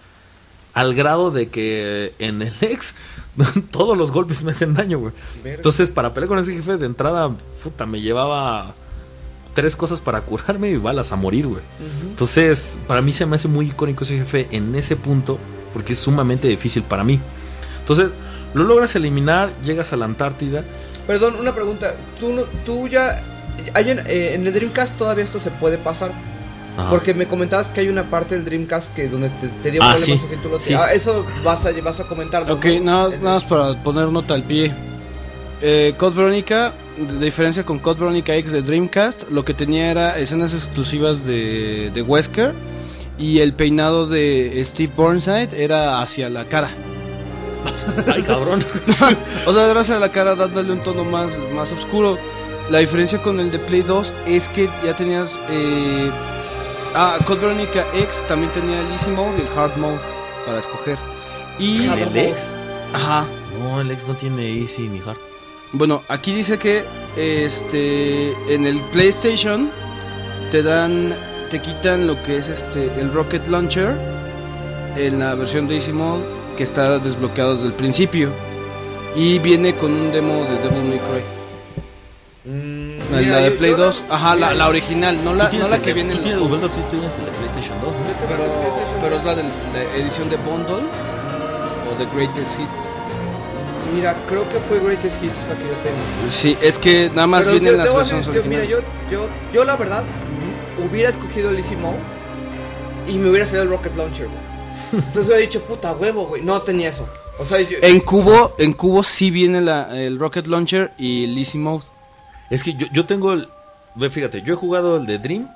al 0.74 0.96
grado 0.96 1.30
de 1.32 1.50
que 1.50 2.14
en 2.20 2.42
el 2.42 2.54
ex 2.62 2.96
todos 3.72 3.98
los 3.98 4.12
golpes 4.12 4.44
me 4.44 4.52
hacen 4.52 4.74
daño, 4.74 5.00
güey. 5.00 5.14
Entonces, 5.44 5.90
para 5.90 6.14
pelear 6.14 6.30
con 6.30 6.40
ese 6.40 6.54
jefe 6.54 6.78
de 6.78 6.86
entrada, 6.86 7.32
puta, 7.64 7.86
me 7.86 8.02
llevaba 8.02 8.74
tres 9.54 9.76
cosas 9.76 10.02
para 10.02 10.22
curarme 10.22 10.72
y 10.72 10.78
balas 10.78 11.12
a 11.12 11.16
morir, 11.16 11.48
güey. 11.48 11.62
Entonces, 12.10 12.78
para 12.88 13.02
mí 13.02 13.12
se 13.14 13.26
me 13.26 13.36
hace 13.36 13.48
muy 13.48 13.68
icónico 13.68 14.04
ese 14.04 14.18
jefe 14.18 14.48
en 14.52 14.74
ese 14.76 14.96
punto, 14.96 15.38
porque 15.74 15.94
es 15.94 16.00
sumamente 16.00 16.48
difícil 16.48 16.84
para 16.84 17.04
mí. 17.04 17.20
Entonces, 17.82 18.10
lo 18.54 18.64
logras 18.64 18.96
eliminar, 18.96 19.52
llegas 19.66 19.94
a 19.94 19.98
la 19.98 20.06
Antártida. 20.06 20.64
Perdón, 21.08 21.36
una 21.40 21.54
pregunta. 21.54 21.94
¿Tú, 22.20 22.32
no- 22.34 22.44
tú 22.66 22.88
ya... 22.88 23.24
Hay 23.74 23.90
eh, 23.90 24.34
en 24.36 24.46
el 24.48 24.54
Dreamcast 24.54 24.98
todavía 24.98 25.24
esto 25.24 25.40
se 25.40 25.52
puede 25.52 25.78
pasar. 25.78 26.12
Ajá. 26.78 26.90
Porque 26.90 27.14
me 27.14 27.28
comentabas 27.28 27.70
que 27.70 27.82
hay 27.82 27.90
una 27.90 28.04
parte 28.04 28.34
del 28.36 28.46
Dreamcast 28.46 28.94
que 28.96 29.08
donde 29.08 29.30
te, 29.30 29.48
te 29.48 29.70
dio 29.72 29.82
Ah, 29.84 29.92
problemas 29.96 30.20
sí, 30.22 30.26
así, 30.28 30.36
tú 30.42 30.50
lo- 30.50 30.60
sí. 30.60 30.74
Ah, 30.74 30.92
eso 30.92 31.24
vas 31.44 31.66
a, 31.66 31.72
vas 31.84 32.00
a 32.00 32.06
comentar. 32.06 32.50
Ok, 32.52 32.66
nada, 32.82 33.10
nada 33.10 33.36
más 33.36 33.46
para 33.46 33.82
poner 33.84 34.08
nota 34.08 34.34
al 34.34 34.44
pie. 34.44 34.74
Eh, 35.62 35.94
Code 35.98 36.16
Veronica, 36.18 36.74
de 36.98 37.24
diferencia 37.26 37.64
con 37.64 37.78
Code 37.80 38.00
Veronica 38.02 38.36
X 38.36 38.52
de 38.52 38.62
Dreamcast, 38.64 39.30
lo 39.30 39.46
que 39.46 39.54
tenía 39.54 39.92
era 39.92 40.18
escenas 40.18 40.54
exclusivas 40.54 41.26
de, 41.26 41.92
de 41.94 42.02
Wesker 42.02 42.54
y 43.20 43.40
el 43.40 43.54
peinado 43.54 44.08
de 44.08 44.60
Steve 44.66 44.92
Burnside 44.96 45.50
era 45.64 46.02
hacia 46.02 46.28
la 46.30 46.46
cara. 46.46 46.70
Ay, 48.14 48.24
cabrón. 48.24 48.64
O 49.46 49.54
sea, 49.54 49.70
era 49.70 49.80
hacia 49.82 50.00
la 50.00 50.12
cara 50.12 50.36
dándole 50.36 50.72
un 50.72 50.80
tono 50.82 51.04
más, 51.06 51.38
más 51.54 51.72
oscuro. 51.72 52.18
La 52.70 52.80
diferencia 52.80 53.22
con 53.22 53.40
el 53.40 53.52
de 53.52 53.60
Play 53.60 53.82
2 53.82 54.14
es 54.28 54.48
que 54.50 54.70
ya 54.84 54.96
tenías... 54.96 55.40
Eh, 55.50 56.10
ah, 56.96 57.18
Code 57.26 57.42
Veronica 57.42 57.86
X 57.94 58.24
también 58.28 58.52
tenía 58.54 58.80
el 58.80 58.92
Easy 58.92 59.12
Mode 59.12 59.38
y 59.38 59.42
el 59.42 59.58
Hard 59.58 59.78
Mode 59.78 60.00
para 60.46 60.60
escoger. 60.60 60.98
Y... 61.60 61.88
¿El 61.88 62.16
ex? 62.16 62.54
Ajá. 62.94 63.26
No, 63.60 63.82
el 63.82 63.92
ex 63.92 64.08
no 64.08 64.16
tiene 64.16 64.62
easy 64.62 64.88
ni 64.88 65.00
hard. 65.00 65.18
Bueno, 65.72 66.04
aquí 66.08 66.34
dice 66.34 66.58
que 66.58 66.84
este 67.16 68.32
en 68.54 68.66
el 68.66 68.80
PlayStation 68.92 69.70
te 70.52 70.62
dan 70.62 71.16
te 71.50 71.62
quitan 71.62 72.08
lo 72.08 72.22
que 72.24 72.38
es 72.38 72.50
este 72.50 72.86
el 73.00 73.12
Rocket 73.14 73.48
Launcher 73.48 73.96
en 74.96 75.20
la 75.20 75.36
versión 75.36 75.68
de 75.68 75.76
Easy 75.76 75.94
Mode 75.94 76.24
que 76.58 76.64
está 76.64 77.00
desbloqueado 77.00 77.56
desde 77.56 77.68
el 77.68 77.74
principio 77.74 78.30
y 79.16 79.40
viene 79.40 79.76
con 79.76 79.92
un 79.92 80.12
demo 80.12 80.34
de 80.44 80.58
Devil 80.58 80.90
May 80.90 81.00
Cry. 81.00 81.43
Mm, 82.46 82.98
La, 83.12 83.18
mira, 83.20 83.32
la 83.36 83.40
de 83.42 83.52
Play 83.52 83.72
yo 83.72 83.78
2, 83.78 84.04
ajá, 84.10 84.36
la, 84.36 84.54
la 84.54 84.68
original, 84.68 85.18
no 85.24 85.34
la, 85.34 85.50
no 85.50 85.68
la 85.70 85.76
el 85.78 85.82
que 85.82 85.88
de- 85.88 85.94
viene 85.94 86.14
en 86.14 86.22
tienes, 86.22 86.40
los 86.42 86.50
Ubaldo, 86.50 86.68
tú 86.70 86.82
tienes 86.92 87.18
el 87.18 87.26
de 87.26 87.32
PlayStation 87.32 87.78
2, 87.82 87.88
¿no? 87.94 88.28
pero, 88.28 88.44
pero 89.02 89.16
es 89.16 89.24
la 89.24 89.36
de 89.36 89.44
la 89.44 89.96
edición 89.96 90.30
de 90.30 90.36
Bundle 90.38 90.84
o 90.84 92.00
de 92.00 92.06
Greatest 92.14 92.58
Hit. 92.58 92.68
Mira, 93.96 94.16
creo 94.28 94.48
que 94.50 94.56
fue 94.58 94.80
Greatest 94.80 95.24
Hits 95.24 95.46
la 95.48 95.56
que 95.56 95.64
yo 95.64 95.76
tengo. 95.84 96.32
Sí, 96.32 96.58
es 96.62 96.78
que 96.78 97.10
nada 97.14 97.28
más 97.28 97.42
Pero 97.46 97.54
vienen 97.60 97.78
las 97.78 97.88
te 97.88 97.94
voy 97.94 98.02
a 98.02 98.04
decir, 98.04 98.16
versiones 98.34 98.44
yo- 98.44 98.50
Mira, 98.50 98.66
yo, 98.66 98.80
yo, 99.10 99.30
yo 99.54 99.64
la 99.64 99.76
verdad 99.78 100.04
hubiera 100.90 101.10
escogido 101.10 101.50
el 101.50 101.58
Easy 101.58 101.76
Mode 101.78 101.98
y 103.08 103.14
me 103.20 103.30
hubiera 103.30 103.46
salido 103.46 103.64
el 103.64 103.70
Rocket 103.70 103.96
Launcher, 103.96 104.28
güey. 104.28 105.04
Entonces 105.06 105.34
he 105.36 105.40
dicho, 105.40 105.62
puta 105.62 105.94
huevo, 105.94 106.26
güey. 106.28 106.42
No 106.42 106.62
tenía 106.62 106.90
eso. 106.90 107.08
O 107.40 107.46
sea, 107.46 107.62
yo- 107.62 107.78
En 107.82 108.00
cubo, 108.02 108.54
en 108.58 108.74
cubo 108.74 109.02
sí 109.04 109.32
viene 109.32 109.62
la, 109.62 109.98
el 109.98 110.20
Rocket 110.20 110.48
Launcher 110.48 110.92
y 110.98 111.24
el 111.26 111.38
Easy 111.38 111.58
Mode. 111.58 111.84
Es 112.50 112.64
que 112.64 112.74
yo, 112.76 112.88
yo 112.92 113.06
tengo 113.06 113.34
el... 113.34 113.48
ve, 113.96 114.10
Fíjate, 114.10 114.42
yo 114.42 114.54
he 114.54 114.58
jugado 114.58 114.98
el 114.98 115.06
de 115.06 115.18
Dream, 115.20 115.50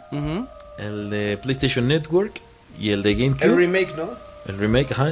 el 0.77 1.09
de 1.09 1.37
PlayStation 1.37 1.87
Network 1.87 2.39
y 2.79 2.89
el 2.91 3.03
de 3.03 3.15
GameCube. 3.15 3.43
el 3.45 3.55
remake, 3.57 3.95
¿no? 3.97 4.09
El 4.47 4.57
remake, 4.57 4.91
ajá. 4.91 5.11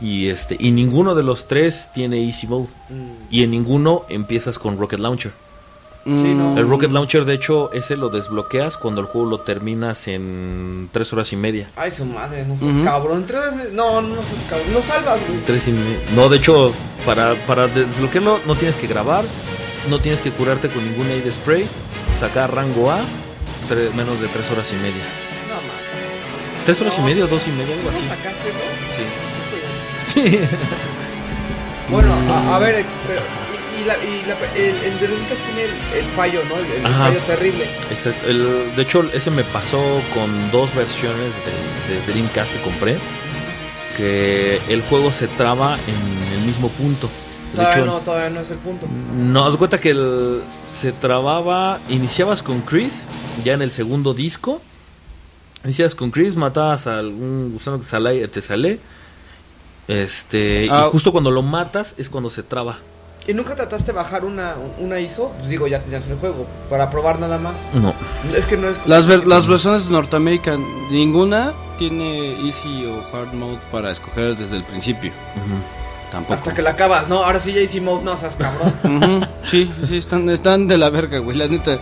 Y 0.00 0.28
este 0.28 0.56
y 0.58 0.70
ninguno 0.70 1.14
de 1.14 1.22
los 1.22 1.46
tres 1.46 1.90
tiene 1.92 2.24
easy 2.24 2.46
mode 2.46 2.68
Mm. 2.88 3.12
y 3.30 3.42
en 3.44 3.50
ninguno 3.50 4.04
empiezas 4.08 4.58
con 4.58 4.78
Rocket 4.78 4.98
Launcher. 4.98 5.32
Sí, 6.06 6.10
no. 6.34 6.56
El 6.56 6.66
Rocket 6.66 6.90
Launcher 6.92 7.26
de 7.26 7.34
hecho 7.34 7.70
ese 7.74 7.94
lo 7.98 8.08
desbloqueas 8.08 8.78
cuando 8.78 9.02
el 9.02 9.06
juego 9.06 9.28
lo 9.28 9.40
terminas 9.40 10.08
en 10.08 10.88
tres 10.92 11.12
horas 11.12 11.30
y 11.34 11.36
media. 11.36 11.68
Ay, 11.76 11.90
su 11.90 12.06
madre, 12.06 12.46
no 12.46 12.56
seas 12.56 12.76
Ujú. 12.76 12.84
cabrón. 12.84 13.26
Tres 13.26 13.40
No, 13.74 14.00
no 14.00 14.14
seas 14.22 14.40
cabrón. 14.48 14.72
No 14.72 14.80
salvas, 14.80 15.20
güey. 15.28 15.40
Tres 15.44 15.68
y 15.68 15.72
me- 15.72 15.98
No, 16.16 16.30
de 16.30 16.38
hecho 16.38 16.72
para 17.04 17.34
para 17.46 17.66
desbloquearlo 17.68 18.40
no 18.46 18.54
tienes 18.54 18.78
que 18.78 18.86
grabar, 18.86 19.24
no 19.88 20.00
tienes 20.00 20.20
que 20.20 20.30
curarte 20.30 20.68
con 20.68 20.84
ningún 20.84 21.08
aid 21.10 21.30
spray, 21.32 21.66
sacar 22.18 22.54
rango 22.54 22.90
A, 22.90 23.00
menos 23.96 24.20
de 24.20 24.28
tres 24.28 24.50
horas 24.50 24.70
y 24.72 24.76
media. 24.76 25.02
No, 25.48 25.54
mames. 25.56 26.64
Tres 26.66 26.80
horas 26.80 26.98
No, 26.98 27.04
y 27.04 27.06
media 27.10 27.24
o 27.24 27.28
dos 27.28 27.46
y 27.48 27.50
media 27.52 27.74
algo 27.74 27.86
¿Cómo 27.90 27.98
así. 27.98 28.08
sacaste 28.08 28.48
eso? 28.48 30.14
Sí. 30.14 30.30
Sí. 30.30 30.38
Bueno, 31.90 32.14
a, 32.32 32.54
a 32.54 32.58
ver, 32.60 32.84
pero, 33.04 33.20
y, 33.76 33.80
y 33.80 33.84
la, 33.84 33.94
y 33.96 34.22
la, 34.24 34.36
el, 34.54 34.76
el 34.76 35.00
de 35.00 35.06
tiene 35.08 35.64
el, 35.64 35.98
el 35.98 36.04
fallo, 36.14 36.40
¿no? 36.48 36.54
El, 36.56 36.82
fallo 36.94 37.18
terrible. 37.26 37.64
Exacto. 37.90 38.28
El- 38.28 38.76
de 38.76 38.82
hecho, 38.82 39.10
ese 39.12 39.32
me 39.32 39.42
pasó 39.42 40.00
con 40.14 40.52
dos 40.52 40.72
versiones 40.76 41.32
de, 41.88 41.94
de 42.00 42.12
Dreamcast 42.12 42.52
que 42.52 42.60
compré. 42.60 42.96
Que 43.96 44.60
el 44.68 44.82
juego 44.82 45.10
se 45.10 45.26
traba 45.26 45.74
en 45.88 46.32
el 46.38 46.46
mismo 46.46 46.68
punto. 46.68 47.10
Todavía 47.54 47.76
hecho, 47.82 47.86
no, 47.86 47.98
todavía 47.98 48.30
no 48.30 48.40
es 48.40 48.50
el 48.50 48.58
punto. 48.58 48.86
no, 49.16 49.44
haz 49.46 49.52
de 49.52 49.58
cuenta 49.58 49.78
que 49.80 49.90
el- 49.90 50.42
se 50.80 50.92
trababa. 50.92 51.78
Iniciabas 51.90 52.42
con 52.42 52.60
Chris, 52.62 53.06
ya 53.44 53.52
en 53.54 53.62
el 53.62 53.70
segundo 53.70 54.14
disco. 54.14 54.60
Iniciabas 55.64 55.94
con 55.94 56.10
Chris, 56.10 56.36
matabas 56.36 56.86
a 56.86 56.98
algún 56.98 57.52
gusano 57.52 57.78
que 57.80 57.86
sale, 57.86 58.26
te 58.28 58.40
sale. 58.40 58.78
Este, 59.88 60.68
Ah. 60.70 60.84
y 60.86 60.90
justo 60.92 61.12
cuando 61.12 61.30
lo 61.30 61.42
matas 61.42 61.94
es 61.98 62.08
cuando 62.08 62.30
se 62.30 62.42
traba. 62.42 62.78
¿Y 63.26 63.34
nunca 63.34 63.54
trataste 63.54 63.92
de 63.92 63.96
bajar 63.98 64.24
una, 64.24 64.54
una 64.78 64.98
ISO? 64.98 65.32
Pues 65.38 65.50
digo, 65.50 65.66
ya 65.66 65.82
tenías 65.82 66.08
el 66.08 66.16
juego. 66.16 66.46
Para 66.70 66.90
probar 66.90 67.18
nada 67.20 67.38
más. 67.38 67.54
No. 67.74 67.92
Es 68.34 68.46
que 68.46 68.56
no 68.56 68.68
es. 68.68 68.80
Las, 68.86 69.06
ver- 69.06 69.26
las 69.26 69.46
versiones 69.46 69.84
de 69.84 69.90
Norteamérica, 69.90 70.56
ninguna 70.90 71.52
tiene 71.78 72.40
Easy 72.46 72.86
o 72.86 73.04
Hard 73.14 73.34
Mode 73.34 73.58
para 73.70 73.90
escoger 73.90 74.36
desde 74.36 74.56
el 74.56 74.62
principio. 74.64 75.12
Tampoco. 76.10 76.34
Hasta 76.34 76.54
que 76.54 76.62
la 76.62 76.70
acabas, 76.70 77.08
¿no? 77.08 77.22
Ahora 77.24 77.38
sí 77.38 77.52
ya 77.52 77.60
hicimos, 77.60 78.02
no 78.02 78.16
seas 78.16 78.36
cabrón. 78.36 79.26
Sí, 79.44 79.72
sí, 79.86 79.96
están, 79.96 80.28
están 80.28 80.68
de 80.68 80.76
la 80.78 80.90
verga, 80.90 81.18
güey, 81.18 81.36
la 81.36 81.46
neta. 81.48 81.78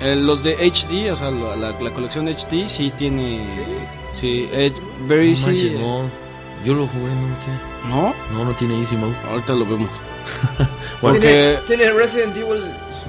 Eh, 0.00 0.14
los 0.14 0.42
de 0.44 0.54
HD, 0.70 1.10
o 1.12 1.16
sea, 1.16 1.30
la, 1.30 1.56
la- 1.56 1.80
la 1.80 1.90
colección 1.90 2.28
HD 2.28 2.68
sí 2.68 2.92
tiene... 2.96 3.40
Sí, 4.14 4.48
eh, 4.52 4.72
Very 5.06 5.26
No 5.26 5.32
Easy. 5.32 5.46
manches, 5.46 5.72
eh, 5.72 5.78
no. 5.80 6.02
Yo 6.64 6.74
lo 6.74 6.86
jugué, 6.88 7.10
no 7.14 7.36
tiene, 7.44 7.58
¿No? 7.88 8.14
no, 8.32 8.44
no 8.44 8.50
tiene 8.52 8.80
easy 8.80 8.96
mode. 8.96 9.14
Ahorita 9.30 9.52
lo 9.54 9.64
vemos. 9.64 9.88
¿Tiene, 10.56 10.68
Porque... 11.00 11.58
¿Tiene 11.66 11.90
Resident 11.92 12.36
Evil 12.36 12.64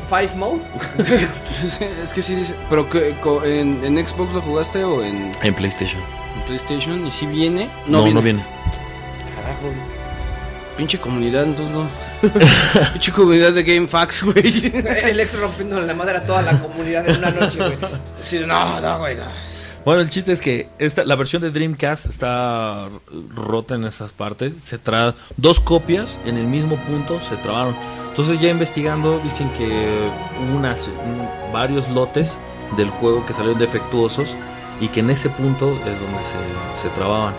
5 0.10 0.36
mode? 0.36 0.60
Sí, 1.68 1.86
es 2.04 2.14
que 2.14 2.22
sí 2.22 2.36
dice... 2.36 2.56
¿Pero 2.70 2.90
que, 2.90 3.16
co- 3.22 3.44
en, 3.44 3.84
en 3.84 4.08
Xbox 4.08 4.34
lo 4.34 4.42
jugaste 4.42 4.84
o 4.84 5.04
en, 5.04 5.32
En 5.44 5.54
PlayStation. 5.54 6.02
en 6.38 6.42
PlayStation? 6.44 7.06
¿Y 7.08 7.12
si 7.12 7.26
viene? 7.28 7.70
No, 7.88 8.08
no 8.08 8.22
viene. 8.22 8.44
Pinche 10.78 10.98
comunidad, 11.00 11.44
entonces 11.44 11.76
no. 11.76 11.88
Pinche 12.94 13.12
comunidad 13.12 13.52
de 13.54 13.64
GameFAQs, 13.64 14.24
güey. 14.24 14.48
El 15.04 15.20
ex 15.20 15.38
rompiendo 15.40 15.80
la 15.82 15.94
madre 15.94 16.18
a 16.18 16.26
toda 16.26 16.42
la 16.42 16.58
comunidad 16.60 17.08
en 17.10 17.18
una 17.18 17.32
noche, 17.32 17.58
güey. 17.58 17.78
Sí, 18.22 18.40
no, 18.46 18.80
no, 18.80 19.00
güey. 19.00 19.16
no. 19.18 19.24
Bueno, 19.86 20.02
el 20.02 20.10
chiste 20.10 20.32
es 20.32 20.40
que 20.42 20.70
esta, 20.78 21.04
la 21.04 21.16
versión 21.16 21.42
de 21.42 21.52
Dreamcast 21.52 22.06
está 22.06 22.88
rota 23.36 23.76
en 23.76 23.86
esas 23.86 24.12
partes. 24.12 24.54
Se 24.64 24.78
tra 24.78 25.16
dos 25.38 25.60
copias 25.60 26.20
en 26.26 26.38
el 26.38 26.46
mismo 26.46 26.78
punto 26.78 27.20
se 27.22 27.36
trabaron. 27.38 27.76
Entonces 28.10 28.40
ya 28.40 28.50
investigando 28.50 29.20
dicen 29.20 29.52
que 29.54 29.66
hubo 29.68 30.58
unas, 30.58 30.88
un- 30.88 31.52
varios 31.54 31.90
lotes 31.90 32.38
del 32.78 32.90
juego 32.90 33.26
que 33.26 33.34
salieron 33.34 33.58
defectuosos 33.60 34.36
y 34.82 34.90
que 34.90 35.00
en 35.00 35.10
ese 35.10 35.30
punto 35.30 35.72
es 35.88 36.00
donde 36.02 36.20
se, 36.24 36.82
se 36.82 36.90
trababan. 36.90 37.34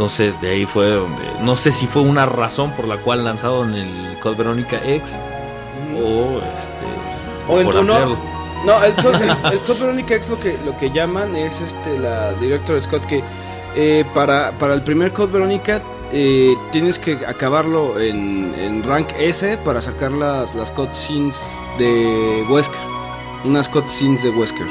Entonces 0.00 0.40
de 0.40 0.48
ahí 0.48 0.64
fue 0.64 0.92
donde, 0.92 1.22
no 1.42 1.56
sé 1.56 1.72
si 1.72 1.86
fue 1.86 2.00
una 2.00 2.24
razón 2.24 2.72
por 2.72 2.88
la 2.88 2.96
cual 2.96 3.22
lanzaron 3.22 3.74
el 3.74 4.18
Code 4.20 4.36
Verónica 4.36 4.80
X 4.82 5.20
o 5.94 6.38
este 6.54 6.86
O 7.46 7.58
en 7.58 7.66
por 7.66 7.76
ampliarlo. 7.76 8.16
No, 8.64 8.82
el 8.82 8.94
Code, 8.94 9.18
el, 9.22 9.52
el 9.52 9.58
Code 9.58 9.80
Verónica 9.80 10.14
X 10.14 10.30
lo 10.30 10.40
que, 10.40 10.56
lo 10.64 10.74
que 10.78 10.90
llaman 10.90 11.36
es 11.36 11.60
este 11.60 11.98
la 11.98 12.32
Director 12.32 12.80
Scott 12.80 13.04
que 13.04 13.22
eh, 13.76 14.06
para, 14.14 14.52
para 14.52 14.72
el 14.72 14.80
primer 14.80 15.12
Code 15.12 15.34
Verónica 15.34 15.82
eh, 16.14 16.54
tienes 16.72 16.98
que 16.98 17.18
acabarlo 17.26 18.00
en, 18.00 18.54
en 18.56 18.82
rank 18.82 19.08
S 19.18 19.58
para 19.58 19.82
sacar 19.82 20.12
las, 20.12 20.54
las 20.54 20.72
cutscenes 20.72 21.58
de 21.76 22.42
Wesker. 22.48 22.80
Unas 23.44 23.68
cutscenes 23.68 24.22
de 24.22 24.30
Wesker. 24.30 24.66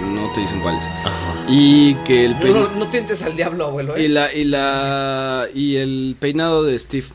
No 0.00 0.32
te 0.34 0.40
dicen 0.40 0.60
cuáles. 0.60 0.86
Ajá. 0.86 1.34
Y 1.48 1.94
que 2.04 2.24
el 2.26 2.32
No, 2.34 2.40
pein- 2.40 2.52
no, 2.54 2.68
no 2.78 2.88
tientes 2.88 3.22
al 3.22 3.36
diablo, 3.36 3.66
abuelo. 3.66 3.98
y 3.98 4.04
¿eh? 4.04 4.08
la 4.08 4.32
y 4.32 4.44
la 4.44 5.46
y 5.54 5.76
el 5.76 6.16
peinado 6.18 6.62
de 6.64 6.78
Steve. 6.78 7.06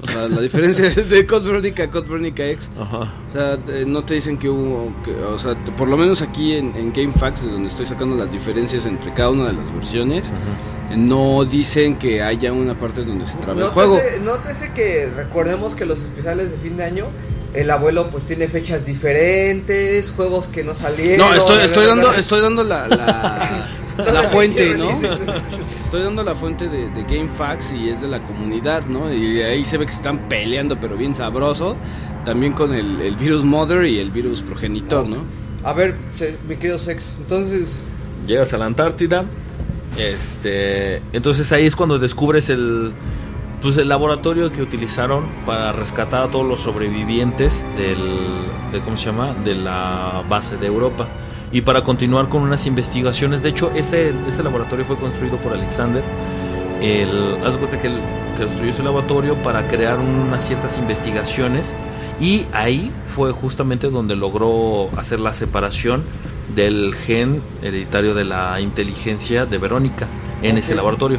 O 0.00 0.06
sea, 0.06 0.28
la 0.28 0.40
diferencia 0.40 0.88
de 0.90 1.26
Code 1.26 1.46
Verónica 1.46 1.82
a 1.84 1.90
Code 1.90 2.06
Verónica 2.08 2.46
X. 2.46 2.70
Ajá. 2.78 3.12
O 3.28 3.32
sea, 3.32 3.58
no 3.86 4.04
te 4.04 4.14
dicen 4.14 4.38
que 4.38 4.48
hubo, 4.48 4.92
que- 5.04 5.10
o 5.14 5.38
sea, 5.38 5.54
por 5.76 5.88
lo 5.88 5.96
menos 5.96 6.22
aquí 6.22 6.54
en, 6.54 6.74
en 6.76 6.92
GameFAQs, 6.92 7.44
de 7.44 7.50
donde 7.52 7.68
estoy 7.68 7.86
sacando 7.86 8.14
las 8.16 8.32
diferencias 8.32 8.86
entre 8.86 9.12
cada 9.12 9.30
una 9.30 9.48
de 9.48 9.54
las 9.54 9.74
versiones, 9.74 10.30
no 10.96 11.44
dicen 11.44 11.96
que 11.98 12.22
haya 12.22 12.52
una 12.52 12.74
parte 12.78 13.04
donde 13.04 13.26
se 13.26 13.38
trabe 13.38 13.62
el 13.64 13.68
juego. 13.70 13.96
Nótese, 13.96 14.20
nótese 14.20 14.72
que 14.72 15.10
recordemos 15.14 15.74
que 15.74 15.84
los 15.84 15.98
especiales 15.98 16.52
de 16.52 16.56
fin 16.58 16.76
de 16.76 16.84
año, 16.84 17.06
el 17.54 17.70
abuelo 17.70 18.08
pues 18.10 18.24
tiene 18.24 18.48
fechas 18.48 18.84
diferentes, 18.86 20.12
juegos 20.12 20.48
que 20.48 20.64
no 20.64 20.74
salieron. 20.74 21.28
No, 21.28 21.34
estoy, 21.34 21.58
estoy 21.64 21.84
bla, 21.84 21.94
bla, 21.94 22.02
dando, 22.02 22.08
bla. 22.10 22.18
estoy 22.20 22.40
dando 22.40 22.64
la, 22.64 22.88
la, 22.88 24.22
fuente, 24.30 24.76
¿no? 24.76 24.90
Estoy 25.84 26.02
dando 26.02 26.22
la 26.22 26.34
fuente 26.34 26.68
de, 26.68 26.90
de 26.90 27.02
GameFAQs 27.02 27.72
y 27.72 27.88
es 27.88 28.00
de 28.02 28.08
la 28.08 28.20
comunidad, 28.20 28.84
¿no? 28.86 29.12
Y 29.12 29.40
ahí 29.42 29.64
se 29.64 29.78
ve 29.78 29.86
que 29.86 29.92
se 29.92 29.98
están 29.98 30.28
peleando, 30.28 30.78
pero 30.80 30.96
bien 30.96 31.14
sabroso, 31.14 31.76
también 32.24 32.52
con 32.52 32.74
el, 32.74 33.00
el 33.00 33.16
virus 33.16 33.44
Mother 33.44 33.86
y 33.86 33.98
el 33.98 34.10
virus 34.10 34.42
Progenitor, 34.42 35.06
¿no? 35.08 35.16
A 35.64 35.72
ver, 35.72 35.94
se- 36.14 36.36
mi 36.48 36.56
querido 36.56 36.78
Sex, 36.78 37.14
entonces... 37.18 37.80
Llegas 38.26 38.52
a 38.52 38.58
la 38.58 38.66
Antártida. 38.66 39.24
Este, 39.96 41.02
entonces 41.12 41.50
ahí 41.52 41.66
es 41.66 41.74
cuando 41.74 41.98
descubres 41.98 42.50
el 42.50 42.92
pues 43.62 43.76
el 43.76 43.88
laboratorio 43.88 44.52
que 44.52 44.62
utilizaron 44.62 45.24
para 45.44 45.72
rescatar 45.72 46.22
a 46.22 46.28
todos 46.28 46.46
los 46.46 46.60
sobrevivientes 46.60 47.64
del 47.76 47.98
de 48.72 48.80
cómo 48.80 48.96
se 48.96 49.06
llama 49.06 49.34
de 49.44 49.54
la 49.54 50.22
base 50.28 50.56
de 50.58 50.66
Europa 50.66 51.06
y 51.50 51.62
para 51.62 51.82
continuar 51.82 52.28
con 52.28 52.42
unas 52.42 52.66
investigaciones. 52.66 53.42
De 53.42 53.48
hecho, 53.48 53.70
ese 53.74 54.12
ese 54.26 54.42
laboratorio 54.42 54.84
fue 54.84 54.96
construido 54.96 55.38
por 55.38 55.52
Alexander. 55.52 56.02
El, 56.80 57.36
haz 57.44 57.54
de 57.54 57.58
cuenta 57.58 57.78
que, 57.80 57.88
él- 57.88 58.00
que 58.36 58.44
construyó 58.44 58.70
ese 58.70 58.82
laboratorio 58.84 59.34
para 59.42 59.66
crear 59.66 59.98
unas 59.98 60.46
ciertas 60.46 60.78
investigaciones 60.78 61.74
y 62.20 62.46
ahí 62.52 62.92
fue 63.04 63.32
justamente 63.32 63.90
donde 63.90 64.14
logró 64.14 64.88
hacer 64.96 65.18
la 65.18 65.34
separación 65.34 66.04
del 66.54 66.94
gen 66.94 67.42
hereditario 67.62 68.14
de 68.14 68.24
la 68.24 68.60
inteligencia 68.60 69.44
de 69.44 69.58
Verónica 69.58 70.06
en 70.42 70.56
ese 70.58 70.76
laboratorio. 70.76 71.18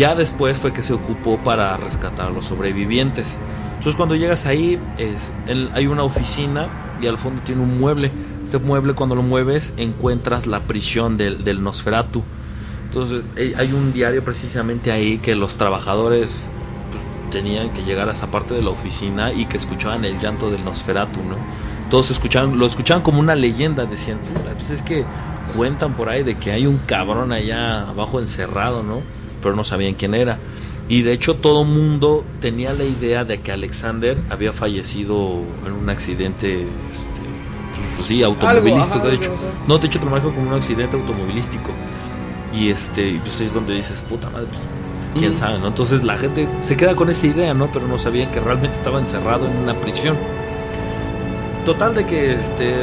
Ya 0.00 0.14
después 0.14 0.56
fue 0.56 0.72
que 0.72 0.82
se 0.82 0.94
ocupó 0.94 1.36
para 1.36 1.76
rescatar 1.76 2.28
a 2.28 2.30
los 2.30 2.46
sobrevivientes. 2.46 3.38
Entonces 3.76 3.96
cuando 3.96 4.14
llegas 4.14 4.46
ahí 4.46 4.78
es, 4.96 5.30
hay 5.74 5.86
una 5.88 6.04
oficina 6.04 6.68
y 7.02 7.06
al 7.06 7.18
fondo 7.18 7.42
tiene 7.44 7.60
un 7.60 7.78
mueble. 7.78 8.10
Este 8.42 8.56
mueble 8.56 8.94
cuando 8.94 9.14
lo 9.14 9.22
mueves 9.22 9.74
encuentras 9.76 10.46
la 10.46 10.60
prisión 10.60 11.18
del, 11.18 11.62
Nosferatu. 11.62 12.22
Entonces 12.86 13.24
eh, 13.36 13.52
hay 13.58 13.74
un 13.74 13.92
diario 13.92 14.24
precisamente 14.24 14.90
ahí 14.90 15.18
que 15.18 15.34
los 15.34 15.56
trabajadores 15.56 16.48
pues, 16.90 17.30
tenían 17.30 17.68
que 17.68 17.82
llegar 17.82 18.08
a 18.08 18.12
esa 18.12 18.30
parte 18.30 18.54
de 18.54 18.62
la 18.62 18.70
oficina 18.70 19.34
y 19.34 19.44
que 19.44 19.58
escuchaban 19.58 20.06
el 20.06 20.18
llanto 20.18 20.50
del 20.50 20.64
Nosferatu, 20.64 21.20
¿no? 21.28 21.36
Todos 21.90 22.10
escuchaban, 22.10 22.58
lo 22.58 22.64
escuchaban 22.64 23.02
como 23.02 23.20
una 23.20 23.34
leyenda, 23.34 23.84
decían, 23.84 24.16
"Puta, 24.20 24.52
pues 24.52 24.70
es 24.70 24.80
que 24.80 25.04
cuentan 25.54 25.92
por 25.92 26.08
ahí 26.08 26.22
de 26.22 26.38
que 26.38 26.52
hay 26.52 26.66
un 26.66 26.78
cabrón 26.86 27.32
allá 27.32 27.82
abajo 27.90 28.18
encerrado, 28.18 28.82
¿no? 28.82 29.19
Pero 29.42 29.56
no 29.56 29.64
sabían 29.64 29.94
quién 29.94 30.14
era. 30.14 30.38
Y 30.88 31.02
de 31.02 31.12
hecho 31.12 31.36
todo 31.36 31.64
mundo 31.64 32.24
tenía 32.40 32.72
la 32.72 32.84
idea 32.84 33.24
de 33.24 33.40
que 33.40 33.52
Alexander 33.52 34.16
había 34.28 34.52
fallecido 34.52 35.42
en 35.64 35.72
un 35.72 35.88
accidente, 35.88 36.62
este, 36.90 37.20
pues, 37.96 38.08
sí, 38.08 38.22
automovilístico, 38.24 38.98
ajá, 38.98 39.06
de 39.06 39.12
algo, 39.12 39.22
hecho. 39.22 39.34
No, 39.68 39.78
de 39.78 39.86
hecho 39.86 40.00
te 40.00 40.06
manejo 40.06 40.32
como 40.34 40.50
un 40.50 40.56
accidente 40.56 40.96
automovilístico. 40.96 41.70
Y 42.52 42.70
este, 42.70 43.20
pues 43.22 43.40
es 43.40 43.54
donde 43.54 43.74
dices, 43.74 44.02
puta 44.02 44.28
madre, 44.30 44.48
pues, 44.48 44.60
quién 45.16 45.36
sabe, 45.36 45.60
¿no? 45.60 45.68
Entonces 45.68 46.02
la 46.02 46.18
gente 46.18 46.48
se 46.64 46.76
queda 46.76 46.96
con 46.96 47.08
esa 47.08 47.26
idea, 47.26 47.54
¿no? 47.54 47.68
Pero 47.72 47.86
no 47.86 47.96
sabían 47.96 48.30
que 48.32 48.40
realmente 48.40 48.76
estaba 48.76 48.98
encerrado 48.98 49.46
en 49.46 49.56
una 49.58 49.74
prisión. 49.80 50.16
Total 51.64 51.94
de 51.94 52.04
que 52.04 52.34
este 52.34 52.74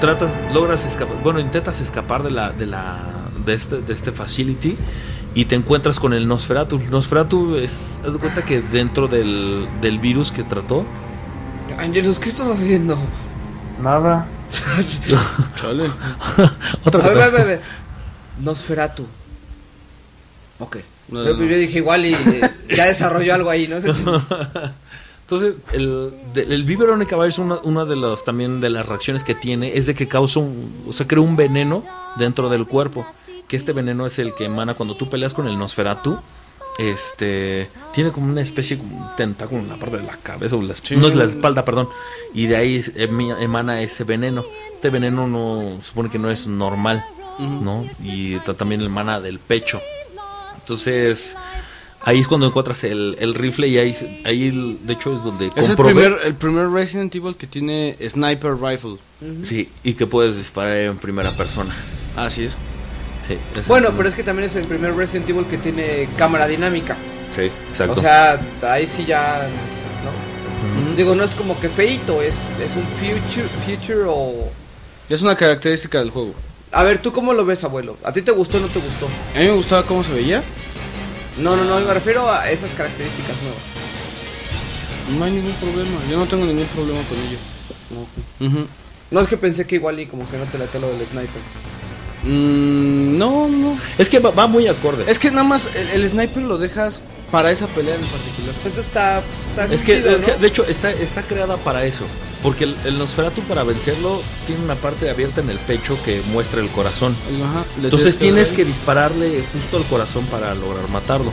tratas, 0.00 0.36
logras 0.52 0.86
escapar, 0.86 1.16
bueno, 1.22 1.40
intentas 1.40 1.80
escapar 1.80 2.22
de 2.22 2.30
la, 2.30 2.52
de 2.52 2.66
la, 2.66 2.98
de 3.44 3.54
este, 3.54 3.80
de 3.82 3.92
este 3.92 4.12
facility 4.12 4.76
y 5.34 5.44
te 5.44 5.54
encuentras 5.54 6.00
con 6.00 6.12
el 6.12 6.26
Nosferatu. 6.26 6.78
Nosferatu 6.90 7.56
es, 7.56 7.98
haz 8.06 8.12
de 8.14 8.18
cuenta 8.18 8.44
que 8.44 8.60
dentro 8.60 9.08
del, 9.08 9.68
del 9.80 9.98
virus 9.98 10.32
que 10.32 10.42
trató, 10.42 10.84
Angelus, 11.78 12.18
¿qué 12.18 12.28
estás 12.28 12.48
haciendo? 12.48 12.98
Nada. 13.82 14.26
Chale. 15.56 15.84
otra 16.84 17.04
A 17.04 17.08
ver, 17.08 17.14
cosa. 17.14 17.24
a 17.24 17.30
ver, 17.30 17.40
a 17.40 17.44
ver. 17.44 17.60
Nosferatu. 18.40 19.06
Ok. 20.58 20.78
No, 21.08 21.24
yo, 21.24 21.32
no, 21.32 21.38
no. 21.38 21.44
yo 21.44 21.56
dije 21.56 21.78
igual 21.78 22.04
y 22.04 22.12
eh, 22.14 22.50
ya 22.76 22.84
desarrolló 22.86 23.34
algo 23.34 23.50
ahí, 23.50 23.66
¿no? 23.68 23.76
Entonces, 25.30 25.54
el, 25.72 26.12
de- 26.34 26.42
el 26.42 26.64
biberón 26.64 26.98
de 26.98 27.06
caballo 27.06 27.28
es 27.28 27.38
una, 27.38 27.56
una 27.62 27.84
de 27.84 27.94
las 27.94 28.24
también 28.24 28.60
de 28.60 28.68
las 28.68 28.88
reacciones 28.88 29.22
que 29.22 29.36
tiene, 29.36 29.76
es 29.78 29.86
de 29.86 29.94
que 29.94 30.08
causa 30.08 30.40
un, 30.40 30.84
o 30.88 30.92
sea, 30.92 31.06
crea 31.06 31.20
un 31.22 31.36
veneno 31.36 31.84
dentro 32.16 32.48
del 32.48 32.66
cuerpo. 32.66 33.06
Que 33.46 33.56
este 33.56 33.72
veneno 33.72 34.06
es 34.06 34.18
el 34.18 34.34
que 34.34 34.46
emana 34.46 34.74
cuando 34.74 34.96
tú 34.96 35.08
peleas 35.08 35.32
con 35.32 35.46
el 35.46 35.56
Nosferatu. 35.56 36.18
Este 36.78 37.68
tiene 37.92 38.10
como 38.10 38.26
una 38.32 38.40
especie 38.40 38.76
un 38.76 39.06
tentáculo 39.16 39.60
en 39.60 39.68
la 39.68 39.76
parte 39.76 39.98
de 39.98 40.02
la 40.04 40.16
cabeza, 40.16 40.56
o 40.56 40.62
la, 40.62 40.74
Sí. 40.74 40.96
no 40.96 41.06
es 41.08 41.14
la 41.14 41.24
espalda, 41.24 41.64
perdón. 41.64 41.88
Y 42.34 42.46
de 42.46 42.56
ahí 42.56 42.78
emi- 42.80 43.36
emana 43.40 43.82
ese 43.82 44.02
veneno. 44.04 44.44
Este 44.72 44.90
veneno 44.90 45.26
no 45.28 45.78
supone 45.82 46.10
que 46.10 46.18
no 46.18 46.30
es 46.30 46.46
normal. 46.48 47.04
¿no? 47.38 47.86
Y 48.02 48.36
ta- 48.40 48.52
también 48.54 48.82
emana 48.82 49.18
del 49.20 49.38
pecho. 49.38 49.80
Entonces, 50.58 51.36
ahí 52.02 52.20
es 52.20 52.28
cuando 52.28 52.46
encuentras 52.46 52.84
el, 52.84 53.16
el 53.20 53.34
rifle 53.34 53.68
y 53.68 53.78
ahí, 53.78 54.22
ahí 54.24 54.78
de 54.82 54.92
hecho 54.92 55.14
es 55.14 55.22
donde 55.22 55.50
Es 55.56 55.68
el 55.68 55.76
primer, 55.76 56.18
el 56.24 56.34
primer 56.34 56.68
Resident 56.68 57.14
Evil 57.14 57.36
que 57.36 57.46
tiene 57.46 57.96
Sniper 58.08 58.56
Rifle. 58.60 58.96
Sí, 59.44 59.68
y 59.84 59.94
que 59.94 60.06
puedes 60.06 60.36
disparar 60.36 60.76
en 60.76 60.96
primera 60.96 61.36
persona. 61.36 61.74
Así 62.16 62.44
es. 62.44 62.56
Sí, 63.26 63.36
ese 63.54 63.68
Bueno, 63.68 63.90
pero 63.96 64.08
es 64.08 64.14
que 64.14 64.22
también 64.22 64.46
es 64.48 64.56
el 64.56 64.66
primer 64.66 64.94
Resident 64.94 65.28
Evil 65.28 65.44
que 65.44 65.58
tiene 65.58 66.08
cámara 66.16 66.46
dinámica. 66.46 66.96
Sí, 67.30 67.50
exacto. 67.68 67.92
O 67.92 67.96
sea, 68.00 68.40
ahí 68.62 68.86
sí 68.86 69.04
ya. 69.04 69.48
¿no? 70.04 70.96
Digo, 70.96 71.14
no 71.14 71.22
es 71.22 71.34
como 71.34 71.58
que 71.60 71.68
feito, 71.68 72.22
es, 72.22 72.36
es 72.62 72.76
un 72.76 72.84
future, 72.84 73.46
future 73.64 74.04
o. 74.06 74.50
Es 75.08 75.22
una 75.22 75.36
característica 75.36 75.98
del 75.98 76.10
juego. 76.10 76.34
A 76.72 76.84
ver, 76.84 76.98
¿tú 77.02 77.12
cómo 77.12 77.32
lo 77.32 77.44
ves, 77.44 77.64
abuelo? 77.64 77.96
¿A 78.04 78.12
ti 78.12 78.22
te 78.22 78.30
gustó 78.30 78.58
o 78.58 78.60
no 78.60 78.68
te 78.68 78.78
gustó? 78.78 79.06
A 79.34 79.38
mí 79.38 79.44
me 79.46 79.52
gustaba 79.52 79.82
cómo 79.84 80.04
se 80.04 80.12
veía. 80.12 80.42
No, 81.38 81.56
no, 81.56 81.64
no, 81.64 81.80
me 81.80 81.94
refiero 81.94 82.30
a 82.30 82.50
esas 82.50 82.72
características 82.72 83.36
nuevas. 83.42 83.62
No 85.18 85.24
hay 85.24 85.32
ningún 85.32 85.52
problema. 85.54 85.98
Yo 86.08 86.18
no 86.18 86.26
tengo 86.26 86.44
ningún 86.44 86.66
problema 86.66 87.00
con 87.08 87.18
ello. 87.18 87.38
Ujú. 88.40 88.66
No 89.10 89.20
es 89.20 89.26
que 89.26 89.36
pensé 89.36 89.66
que 89.66 89.76
igual 89.76 89.98
y 89.98 90.06
como 90.06 90.28
que 90.30 90.36
no 90.36 90.44
te 90.44 90.58
late 90.58 90.78
lo 90.78 90.88
del 90.88 91.06
sniper. 91.06 91.42
Mm, 92.22 93.18
no, 93.18 93.48
no. 93.48 93.78
es 93.98 94.08
que 94.08 94.18
va, 94.18 94.30
va 94.30 94.46
muy 94.46 94.66
acorde. 94.66 95.04
Es 95.10 95.18
que 95.18 95.30
nada 95.30 95.44
más 95.44 95.68
el, 95.74 95.88
el 96.02 96.08
sniper 96.08 96.42
lo 96.42 96.58
dejas 96.58 97.00
para 97.30 97.50
esa 97.52 97.66
pelea 97.68 97.94
en 97.94 98.00
particular. 98.02 98.54
Entonces 98.56 98.86
está, 98.86 99.22
está 99.50 99.72
Es 99.72 99.82
que, 99.82 99.96
chido, 99.98 100.10
es 100.16 100.24
que, 100.24 100.32
¿no? 100.32 100.38
de 100.38 100.46
hecho, 100.48 100.64
está, 100.66 100.90
está 100.90 101.22
creada 101.22 101.56
para 101.58 101.84
eso. 101.84 102.04
Porque 102.42 102.64
el, 102.64 102.76
el 102.84 102.98
Nosferatu, 102.98 103.42
para 103.42 103.62
vencerlo, 103.64 104.20
tiene 104.46 104.62
una 104.62 104.74
parte 104.74 105.08
abierta 105.10 105.40
en 105.40 105.50
el 105.50 105.58
pecho 105.58 105.96
que 106.04 106.20
muestra 106.32 106.60
el 106.60 106.68
corazón. 106.70 107.14
Ajá, 107.44 107.64
Entonces 107.82 108.16
tienes 108.18 108.50
que 108.50 108.58
ver. 108.58 108.66
dispararle 108.68 109.44
justo 109.52 109.76
al 109.76 109.84
corazón 109.84 110.24
para 110.26 110.54
lograr 110.54 110.88
matarlo. 110.88 111.32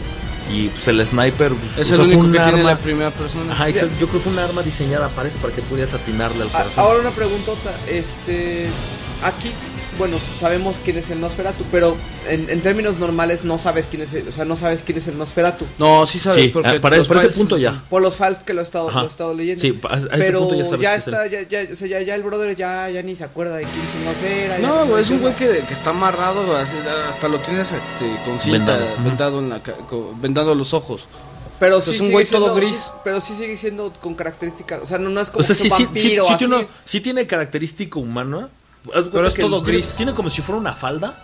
Y 0.54 0.70
pues 0.70 0.88
el 0.88 1.06
sniper 1.06 1.52
pues, 1.54 1.78
Es 1.78 1.92
el 1.92 2.00
único 2.02 2.20
un 2.22 2.32
que 2.32 2.40
tiene 2.40 2.64
la 2.64 2.78
primera 2.78 3.12
persona. 3.12 3.52
Ajá, 3.54 3.70
yo 3.70 3.82
creo 3.88 4.12
que 4.12 4.20
fue 4.20 4.32
un 4.32 4.40
arma 4.40 4.62
diseñada 4.64 5.10
para 5.10 5.28
eso, 5.28 5.38
para 5.40 5.54
que 5.54 5.62
pudieras 5.62 5.94
atinarle 5.94 6.44
al 6.44 6.48
A- 6.50 6.52
corazón. 6.52 6.74
ahora 6.84 7.00
una 7.02 7.12
preguntota, 7.12 7.74
este, 7.90 8.68
aquí 9.24 9.54
bueno, 9.98 10.18
sabemos 10.40 10.78
quién 10.84 10.98
es 10.98 11.10
el 11.10 11.20
Nosferatu, 11.20 11.64
pero 11.72 11.98
en, 12.30 12.50
en 12.50 12.62
términos 12.62 12.98
normales 12.98 13.44
no 13.44 13.58
sabes 13.58 13.88
quién 13.88 14.02
es, 14.04 14.14
el, 14.14 14.28
o 14.28 14.32
sea, 14.32 14.46
no 14.46 14.56
sabes 14.56 14.84
quién 14.84 14.98
es 14.98 15.08
el 15.08 15.18
Nosferatu. 15.18 15.66
No, 15.78 16.06
sí 16.06 16.20
sabes, 16.20 16.44
Sí, 16.44 16.50
porque 16.50 16.70
ah, 16.70 16.82
para, 16.82 17.02
para 17.04 17.20
ese 17.22 17.30
punto 17.30 17.58
ya. 17.58 17.84
Por 17.90 18.02
los 18.02 18.16
files 18.16 18.38
que 18.46 18.54
lo 18.54 18.62
he 18.62 18.64
estado, 18.64 18.92
lo 18.92 19.04
he 19.04 19.08
estado 19.08 19.34
leyendo. 19.34 19.62
Sí, 19.62 19.80
a 19.90 19.98
ese 19.98 20.08
pero 20.10 20.48
punto 20.48 20.56
ya 20.78 20.92
sabes 20.92 20.92
es 20.92 21.08
está, 21.08 21.28
ya, 21.28 21.42
ya, 21.44 21.68
o 21.72 21.76
sea, 21.76 21.88
ya, 21.88 22.02
ya 22.02 22.16
el 22.16 22.24
brother 22.24 22.56
ya, 22.56 22.90
ya 22.90 23.02
ni 23.02 23.16
se 23.16 23.24
acuerda 23.24 23.56
de 23.58 23.64
quién 23.64 23.92
chingados 23.92 24.24
era. 24.24 24.58
No, 24.60 24.86
güey, 24.88 25.02
es 25.04 25.10
un 25.10 25.20
güey 25.20 25.36
que, 25.36 25.64
que 25.68 25.74
está 25.74 25.90
amarrado, 25.92 26.46
hasta 26.56 27.28
lo 27.28 27.40
tienes 27.40 27.72
este, 27.72 28.18
con 28.26 28.40
cinta, 28.40 28.78
Vendado. 28.78 29.04
vendado, 29.04 29.40
en 29.40 29.50
la, 29.50 29.62
vendado 30.22 30.56
los 30.56 30.74
ojos. 30.74 31.06
Pero 31.60 31.80
es 31.80 31.86
sí 31.86 31.90
un 31.92 31.98
sigue 31.98 32.12
güey 32.12 32.26
siendo- 32.28 32.46
todo 32.48 32.56
gris. 32.58 32.78
sí, 32.78 32.92
pero 33.04 33.20
sí 33.20 33.34
sigue 33.34 33.58
siendo 33.58 33.92
con 34.00 34.14
características, 34.14 34.80
o 34.84 34.86
sea, 34.86 35.00
no, 35.00 35.10
no 35.10 35.20
es 35.20 35.32
como 35.32 35.40
O 35.40 35.44
sea, 35.44 35.56
que 35.56 35.62
sí, 35.64 35.68
es 35.68 35.74
un 35.74 35.78
sí, 35.80 35.84
sí, 35.84 35.86
vampiro 35.88 36.26
sí 36.28 36.34
así. 36.34 36.46
tiene, 36.46 36.68
sí 36.86 37.02
tiene 37.02 37.26
característica 37.28 37.98
humana. 38.00 38.50
Pero 39.12 39.28
es 39.28 39.34
que 39.34 39.42
todo 39.42 39.62
gris. 39.62 39.96
Tiene 39.96 40.14
como 40.14 40.30
si 40.30 40.42
fuera 40.42 40.60
una 40.60 40.74
falda, 40.74 41.16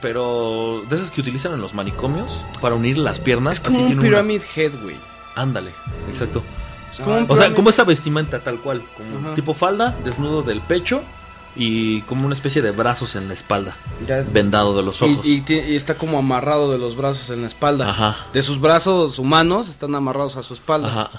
pero 0.00 0.82
de 0.88 0.96
esas 0.96 1.10
que 1.10 1.20
utilizan 1.20 1.52
en 1.52 1.60
los 1.60 1.74
manicomios 1.74 2.40
para 2.60 2.74
unir 2.74 2.98
las 2.98 3.18
piernas. 3.18 3.54
Es 3.54 3.60
como 3.60 3.76
así 3.76 3.82
un 3.82 3.86
tiene 3.88 4.00
una- 4.00 4.08
Pyramid 4.10 4.42
Head, 4.56 4.72
güey. 4.82 4.96
Ándale, 5.36 5.70
exacto. 6.08 6.42
Es 6.90 6.98
como 7.00 7.16
un 7.18 7.26
O 7.28 7.36
sea, 7.36 7.54
como 7.54 7.70
esa 7.70 7.84
vestimenta 7.84 8.40
tal 8.40 8.58
cual, 8.58 8.82
como 8.96 9.18
Ajá. 9.26 9.34
tipo 9.34 9.54
falda, 9.54 9.94
desnudo 10.04 10.42
del 10.42 10.60
pecho 10.60 11.02
y 11.56 12.02
como 12.02 12.26
una 12.26 12.34
especie 12.34 12.62
de 12.62 12.70
brazos 12.72 13.14
en 13.16 13.28
la 13.28 13.34
espalda, 13.34 13.76
Ya- 14.06 14.24
vendado 14.32 14.76
de 14.76 14.82
los 14.82 15.00
ojos. 15.02 15.24
Y, 15.26 15.34
y 15.36 15.40
ti- 15.42 15.54
y 15.60 15.76
está 15.76 15.94
como 15.96 16.18
amarrado 16.18 16.70
de 16.72 16.78
los 16.78 16.96
brazos 16.96 17.30
en 17.30 17.42
la 17.42 17.46
espalda. 17.48 17.90
Ajá. 17.90 18.16
De 18.32 18.42
sus 18.42 18.60
brazos 18.60 19.18
humanos 19.18 19.68
están 19.68 19.94
amarrados 19.94 20.36
a 20.36 20.42
su 20.42 20.54
espalda. 20.54 20.88
Ajá. 20.88 21.10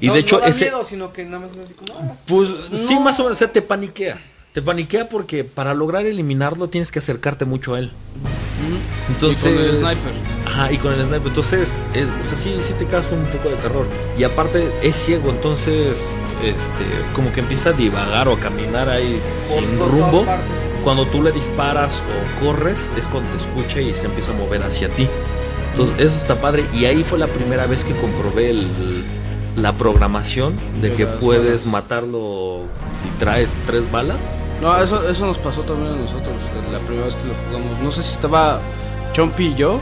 Y 0.00 0.06
no, 0.06 0.12
de 0.14 0.20
hecho 0.20 0.36
no 0.36 0.42
da 0.42 0.48
ese- 0.48 0.66
miedo, 0.66 0.84
sino 0.84 1.12
que 1.12 1.24
nada 1.24 1.40
más 1.40 1.52
es 1.56 1.58
así 1.58 1.74
como... 1.74 1.92
ah, 1.98 2.14
Pues 2.26 2.48
sí, 2.72 2.94
No. 2.94 3.00
más 3.00 3.18
o 3.18 3.24
menos, 3.24 3.36
o 3.36 3.38
sea, 3.40 3.50
te 3.52 3.60
paniquea. 3.62 4.16
Te 4.52 4.62
paniquea 4.62 5.08
porque 5.08 5.44
para 5.44 5.74
lograr 5.74 6.06
eliminarlo 6.06 6.68
tienes 6.68 6.90
que 6.90 6.98
acercarte 6.98 7.44
mucho 7.44 7.74
a 7.74 7.78
él. 7.78 7.90
Entonces, 9.08 9.52
Y 9.52 9.54
con 9.56 9.64
el 9.64 9.76
sniper. 9.76 10.12
Ajá, 10.44 10.72
y 10.72 10.76
con 10.78 10.92
el 10.92 10.98
sniper. 11.06 11.28
Entonces, 11.28 11.78
es, 11.94 12.06
o 12.08 12.28
sea, 12.28 12.36
sí, 12.36 12.56
sí 12.60 12.74
te 12.78 12.84
causa 12.86 13.14
un 13.14 13.24
poco 13.26 13.48
de 13.48 13.56
terror. 13.56 13.86
Y 14.18 14.24
aparte 14.24 14.72
es 14.82 14.96
ciego, 14.96 15.30
entonces, 15.30 16.16
este, 16.44 16.84
como 17.14 17.32
que 17.32 17.40
empieza 17.40 17.70
a 17.70 17.72
divagar 17.74 18.26
o 18.28 18.32
a 18.34 18.40
caminar 18.40 18.88
ahí 18.88 19.20
por- 19.46 19.56
sin 19.60 19.78
rumbo. 19.78 20.26
Cuando 20.82 21.06
tú 21.06 21.22
le 21.22 21.30
disparas 21.30 22.02
o 22.40 22.44
corres, 22.44 22.90
es 22.98 23.06
cuando 23.06 23.30
te 23.30 23.36
escucha 23.36 23.80
y 23.80 23.94
se 23.94 24.06
empieza 24.06 24.32
a 24.32 24.34
mover 24.34 24.64
hacia 24.64 24.88
ti. 24.88 25.06
Entonces, 25.72 25.96
eso 25.98 26.16
está 26.16 26.40
padre. 26.40 26.64
Y 26.74 26.86
ahí 26.86 27.04
fue 27.04 27.18
la 27.20 27.28
primera 27.28 27.66
vez 27.66 27.84
que 27.84 27.94
comprobé 27.94 28.50
el- 28.50 29.04
la 29.56 29.76
programación 29.76 30.54
de 30.80 30.90
De 30.90 30.96
que 30.96 31.06
puedes 31.06 31.64
balas. 31.64 31.66
matarlo 31.66 32.62
si 33.00 33.08
traes 33.18 33.50
tres 33.66 33.90
balas. 33.92 34.18
No, 34.60 34.76
eso, 34.76 35.08
eso 35.08 35.26
nos 35.26 35.38
pasó 35.38 35.62
también 35.62 35.94
a 35.94 35.96
nosotros, 35.96 36.34
eh, 36.34 36.72
la 36.72 36.78
primera 36.80 37.06
vez 37.06 37.16
que 37.16 37.24
lo 37.26 37.34
jugamos. 37.46 37.78
No 37.82 37.92
sé 37.92 38.02
si 38.02 38.12
estaba 38.12 38.60
Chompy 39.12 39.46
y 39.48 39.54
yo, 39.54 39.80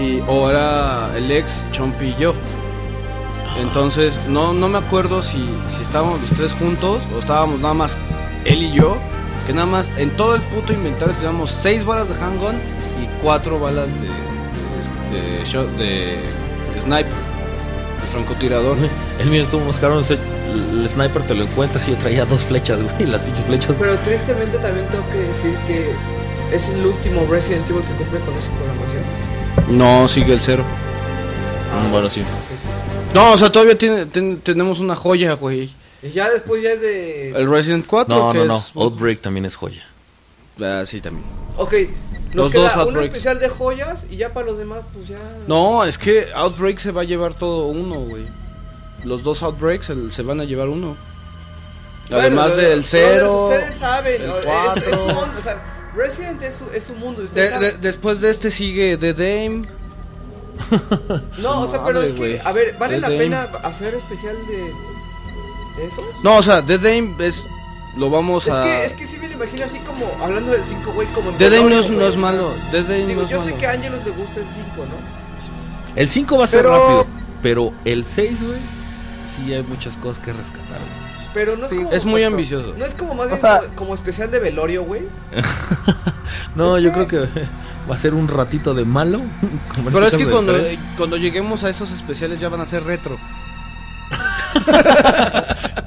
y, 0.00 0.20
o 0.26 0.48
era 0.48 1.10
el 1.16 1.30
ex 1.30 1.64
Chompy 1.72 2.06
y 2.06 2.16
yo. 2.18 2.34
Entonces, 3.60 4.18
no, 4.28 4.52
no 4.52 4.68
me 4.68 4.78
acuerdo 4.78 5.22
si, 5.22 5.48
si 5.68 5.82
estábamos 5.82 6.20
los 6.20 6.30
tres 6.30 6.52
juntos 6.54 7.02
o 7.14 7.18
estábamos 7.18 7.60
nada 7.60 7.74
más 7.74 7.98
él 8.44 8.62
y 8.62 8.72
yo. 8.72 8.96
Que 9.46 9.52
nada 9.52 9.66
más 9.66 9.92
en 9.98 10.08
todo 10.16 10.34
el 10.36 10.40
puto 10.40 10.72
inventario 10.72 11.14
teníamos 11.14 11.50
seis 11.50 11.84
balas 11.84 12.08
de 12.08 12.14
handgun 12.14 12.54
y 12.54 13.22
cuatro 13.22 13.60
balas 13.60 13.88
de, 14.00 14.08
de, 15.14 15.84
de 15.84 16.44
de 16.74 16.80
sniper, 16.80 17.12
de 18.14 18.24
francotirador. 18.24 18.76
El 19.18 19.30
mío 19.30 19.42
estuvo 19.42 19.62
unos 19.62 19.78
cabrones. 19.78 20.10
El, 20.10 20.88
sniper 20.88 21.22
te 21.26 21.34
lo 21.34 21.44
encuentras 21.44 21.86
y 21.88 21.92
yo 21.92 21.96
traía 21.98 22.24
dos 22.24 22.42
flechas, 22.42 22.80
güey. 22.82 23.06
Las 23.06 23.22
pinches 23.22 23.44
flechas. 23.44 23.76
Pero 23.78 23.96
tristemente 23.98 24.58
también 24.58 24.86
tengo 24.88 25.04
que 25.10 25.18
decir 25.18 25.54
que 25.66 25.90
es 26.54 26.68
el 26.68 26.86
último 26.86 27.26
Resident 27.28 27.68
Evil 27.68 27.82
que 27.82 27.92
cumple 27.94 28.20
con 28.20 28.34
esa 28.34 28.50
programación. 28.52 29.78
No, 29.78 30.06
sigue 30.08 30.32
el 30.34 30.40
cero. 30.40 30.64
Mm, 31.88 31.90
Bueno, 31.92 32.08
sí. 32.10 32.22
No, 33.14 33.32
o 33.32 33.36
sea, 33.36 33.50
todavía 33.50 33.76
tiene, 33.78 34.06
ten- 34.06 34.38
tenemos 34.40 34.80
una 34.80 34.94
joya, 34.96 35.32
güey. 35.34 35.70
Y 36.02 36.10
ya 36.10 36.28
después 36.30 36.62
ya 36.62 36.72
es 36.72 36.80
de... 36.80 37.30
El 37.30 37.48
Resident 37.48 37.86
4, 37.86 38.14
No, 38.16 38.32
que 38.32 38.38
no, 38.40 38.44
no. 38.46 38.56
es... 38.58 38.72
Outbreak 38.74 39.20
también 39.20 39.44
es 39.46 39.54
joya. 39.56 39.82
Ah, 40.60 40.82
sí, 40.84 41.00
también. 41.00 41.24
Ok, 41.56 41.72
nos 42.34 42.46
Los 42.46 42.52
queda 42.52 42.74
dos 42.74 42.88
un 42.88 42.98
especial 42.98 43.38
de 43.40 43.48
joyas 43.48 44.06
y 44.10 44.16
ya 44.16 44.32
para 44.32 44.46
los 44.46 44.58
demás 44.58 44.80
pues 44.92 45.08
ya... 45.08 45.18
No, 45.46 45.84
es 45.84 45.98
que 45.98 46.26
Outbreak 46.34 46.78
se 46.78 46.90
va 46.92 47.02
a 47.02 47.04
llevar 47.04 47.34
todo 47.34 47.66
uno, 47.66 47.96
güey. 48.00 48.24
Los 49.04 49.22
dos 49.22 49.42
Outbreaks 49.42 49.90
el- 49.90 50.10
se 50.12 50.22
van 50.22 50.40
a 50.40 50.44
llevar 50.44 50.68
uno. 50.68 50.96
Además 52.10 52.56
del 52.56 52.84
cero. 52.84 53.44
Ustedes 53.48 53.74
saben, 53.76 54.20
el 54.22 54.30
es, 54.30 54.86
es 54.86 54.98
su 54.98 55.06
mundo, 55.06 55.32
o 55.38 55.42
sea, 55.42 55.62
Resident 55.96 56.42
es 56.42 56.54
su, 56.56 56.64
es 56.74 56.84
su 56.84 56.94
mundo. 56.94 57.22
De- 57.22 57.58
de- 57.58 57.72
después 57.78 58.20
de 58.20 58.30
este 58.30 58.50
sigue 58.50 58.96
The 58.98 59.12
Dame. 59.14 59.62
no, 61.38 61.62
o 61.62 61.68
sea, 61.68 61.84
pero 61.84 62.02
es 62.02 62.12
que, 62.12 62.40
a 62.44 62.52
ver, 62.52 62.76
¿vale 62.78 62.96
The 62.96 63.00
la 63.00 63.08
Dame. 63.08 63.18
pena 63.18 63.48
hacer 63.62 63.94
especial 63.94 64.36
de, 64.48 64.56
de 65.80 65.86
eso? 65.88 66.02
No, 66.22 66.36
o 66.38 66.42
sea, 66.42 66.64
The 66.64 66.78
Dame 66.78 67.14
es. 67.20 67.46
Lo 67.96 68.10
vamos 68.10 68.46
Es 68.46 68.52
a. 68.54 68.62
que, 68.64 68.84
es 68.84 68.94
que 68.94 69.06
sí 69.06 69.18
me 69.18 69.28
lo 69.28 69.34
imagino 69.34 69.64
así 69.64 69.78
como, 69.78 70.06
hablando 70.22 70.50
del 70.52 70.64
5, 70.64 70.92
güey, 70.92 71.06
como 71.08 71.30
The 71.32 71.48
Dame 71.50 71.62
no 71.70 71.88
no 71.88 72.06
es 72.06 72.16
o 72.16 72.18
malo. 72.18 72.52
Dame 72.72 73.06
Digo, 73.06 73.20
no 73.20 73.26
es 73.26 73.30
yo 73.30 73.38
malo. 73.38 73.50
sé 73.50 73.54
que 73.56 73.66
a 73.66 73.72
Angelus 73.72 74.04
le 74.04 74.10
gusta 74.10 74.40
el 74.40 74.46
5, 74.48 74.66
¿no? 74.78 75.94
El 75.96 76.08
5 76.10 76.36
va 76.38 76.44
a 76.44 76.46
ser 76.48 76.62
Pero- 76.62 76.78
rápido. 76.78 77.06
Pero 77.42 77.72
el 77.84 78.04
6, 78.04 78.42
güey, 78.42 78.58
sí 79.36 79.52
hay 79.54 79.62
muchas 79.62 79.96
cosas 79.96 80.24
que 80.24 80.32
rescatar. 80.32 80.78
güey. 80.78 81.04
Pero 81.34 81.56
no 81.56 81.64
es 81.66 81.70
Sí, 81.70 81.76
como... 81.76 81.90
Es 81.92 82.04
muy 82.04 82.22
ambicioso. 82.24 82.74
No 82.78 82.84
es 82.84 82.94
como 82.94 83.14
más 83.14 83.26
O 83.26 83.28
bien 83.28 83.40
sea- 83.40 83.60
como, 83.60 83.74
como 83.76 83.94
especial 83.94 84.30
de 84.30 84.38
velorio, 84.38 84.82
güey. 84.84 85.02
No, 86.56 86.78
yo 86.78 86.92
creo 86.92 87.06
que 87.08 87.18
va 87.90 87.94
a 87.96 87.98
ser 87.98 88.14
un 88.14 88.26
ratito 88.28 88.74
de 88.74 88.84
malo. 88.84 89.20
Pero 89.92 90.06
es 90.06 90.16
que 90.16 90.26
cuando, 90.26 90.52
tres. 90.54 90.78
cuando 90.96 91.16
lleguemos 91.16 91.62
a 91.64 91.70
esos 91.70 91.90
especiales 91.92 92.40
ya 92.40 92.48
van 92.48 92.60
a 92.60 92.66
ser 92.66 92.82
retro. 92.84 93.18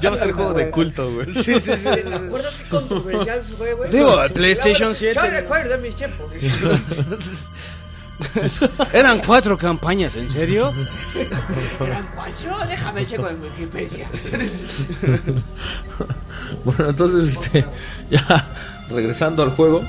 Ya 0.00 0.10
va 0.10 0.16
a 0.16 0.18
ser 0.18 0.32
juego 0.32 0.54
de 0.54 0.70
culto, 0.70 1.12
güey. 1.12 1.32
Sí, 1.34 1.60
sí, 1.60 1.76
sí. 1.76 1.84
¿Te 1.84 2.14
acuerdas 2.14 2.54
qué 2.54 2.68
controversial 2.68 3.42
fue, 3.56 3.74
güey? 3.74 3.90
Digo, 3.90 4.22
el 4.22 4.32
PlayStation 4.32 4.90
Yo 4.90 4.94
7. 4.94 5.30
recuerdo 5.30 5.78
mis 5.78 5.96
tiempos. 5.96 6.30
Eran 8.92 9.20
cuatro 9.20 9.56
campañas, 9.56 10.16
¿en 10.16 10.28
serio? 10.28 10.72
Eran 11.80 12.10
cuatro, 12.14 12.56
déjame 12.68 13.06
checo 13.06 13.28
en 13.28 13.40
Wikipedia. 13.42 14.08
Bueno, 16.64 16.88
entonces, 16.88 17.34
este, 17.34 17.62
ya 18.10 18.46
regresando 18.88 19.42
al 19.42 19.50
juego, 19.50 19.82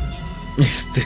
este, 0.58 1.06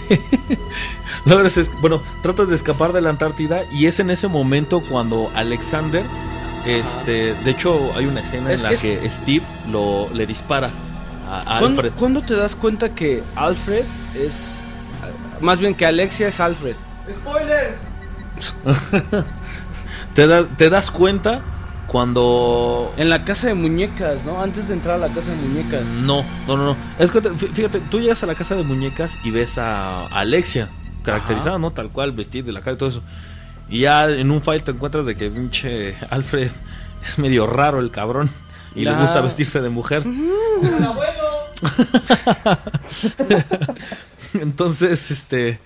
logras, 1.26 1.70
bueno, 1.80 2.02
tratas 2.24 2.50
de 2.50 2.56
escapar 2.56 2.92
de 2.92 3.02
la 3.02 3.12
Antártida 3.12 3.62
y 3.72 3.86
es 3.86 4.00
en 4.00 4.10
ese 4.10 4.28
momento 4.28 4.82
cuando 4.90 5.30
Alexander, 5.36 6.04
este, 6.66 7.34
de 7.34 7.52
hecho 7.52 7.92
hay 7.96 8.06
una 8.06 8.22
escena 8.22 8.52
Es 8.52 8.64
en 8.64 8.72
la 8.72 8.78
que 8.78 9.00
que, 9.00 9.10
Steve 9.10 9.46
lo 9.72 10.10
le 10.14 10.26
dispara 10.26 10.70
a, 11.30 11.42
a 11.42 11.60
¿Cuándo, 11.60 11.82
Alfred. 11.82 11.92
cuándo 12.00 12.22
te 12.22 12.36
das 12.36 12.56
cuenta 12.56 12.90
que 12.96 13.24
Alfred 13.36 13.86
es. 14.16 14.62
Más 15.42 15.60
bien 15.60 15.76
que 15.76 15.86
Alexia 15.86 16.28
es 16.28 16.40
Alfred? 16.40 16.76
Spoilers. 17.14 17.78
Te, 20.14 20.28
da- 20.28 20.46
te 20.46 20.70
das 20.70 20.92
cuenta 20.92 21.42
cuando 21.88 22.92
En 22.98 23.10
la 23.10 23.24
casa 23.26 23.48
de 23.48 23.54
muñecas, 23.56 24.24
¿no? 24.26 24.42
Antes 24.42 24.68
de 24.68 24.74
entrar 24.76 24.96
a 24.96 24.98
la 25.08 25.14
casa 25.14 25.32
de 25.32 25.38
muñecas. 25.38 25.84
No, 25.86 26.24
no, 26.48 26.56
no, 26.58 26.66
no. 26.66 26.76
Es 27.00 27.12
que 27.12 27.22
te- 27.22 27.30
fí- 27.32 27.52
fíjate, 27.52 27.80
tú 27.92 28.00
llegas 28.00 28.22
a 28.24 28.26
la 28.26 28.36
casa 28.36 28.56
de 28.56 28.64
muñecas 28.64 29.18
y 29.24 29.32
ves 29.32 29.58
a 29.58 30.06
Alexia, 30.08 30.70
caracterizada, 31.04 31.58
¿no? 31.60 31.72
Tal 31.72 31.90
cual, 31.90 32.12
vestida 32.12 32.46
de 32.46 32.52
la 32.52 32.62
cara 32.62 32.76
y 32.76 32.78
todo 32.78 32.90
eso. 32.90 33.02
Y 33.74 33.80
ya 33.80 34.08
en 34.10 34.30
un 34.30 34.42
file 34.42 34.60
te 34.60 34.72
encuentras 34.72 35.06
de 35.06 35.16
que 35.16 35.30
pinche 35.32 35.96
Alfred 36.12 36.52
es 37.06 37.18
medio 37.18 37.48
raro 37.48 37.80
el 37.80 37.90
cabrón. 37.90 38.30
Y 38.76 38.86
le 38.86 38.94
gusta 38.96 39.22
vestirse 39.22 39.62
de 39.62 39.70
mujer. 39.70 40.04
Abuelo. 40.04 41.34
Entonces, 44.40 45.12
este. 45.12 45.60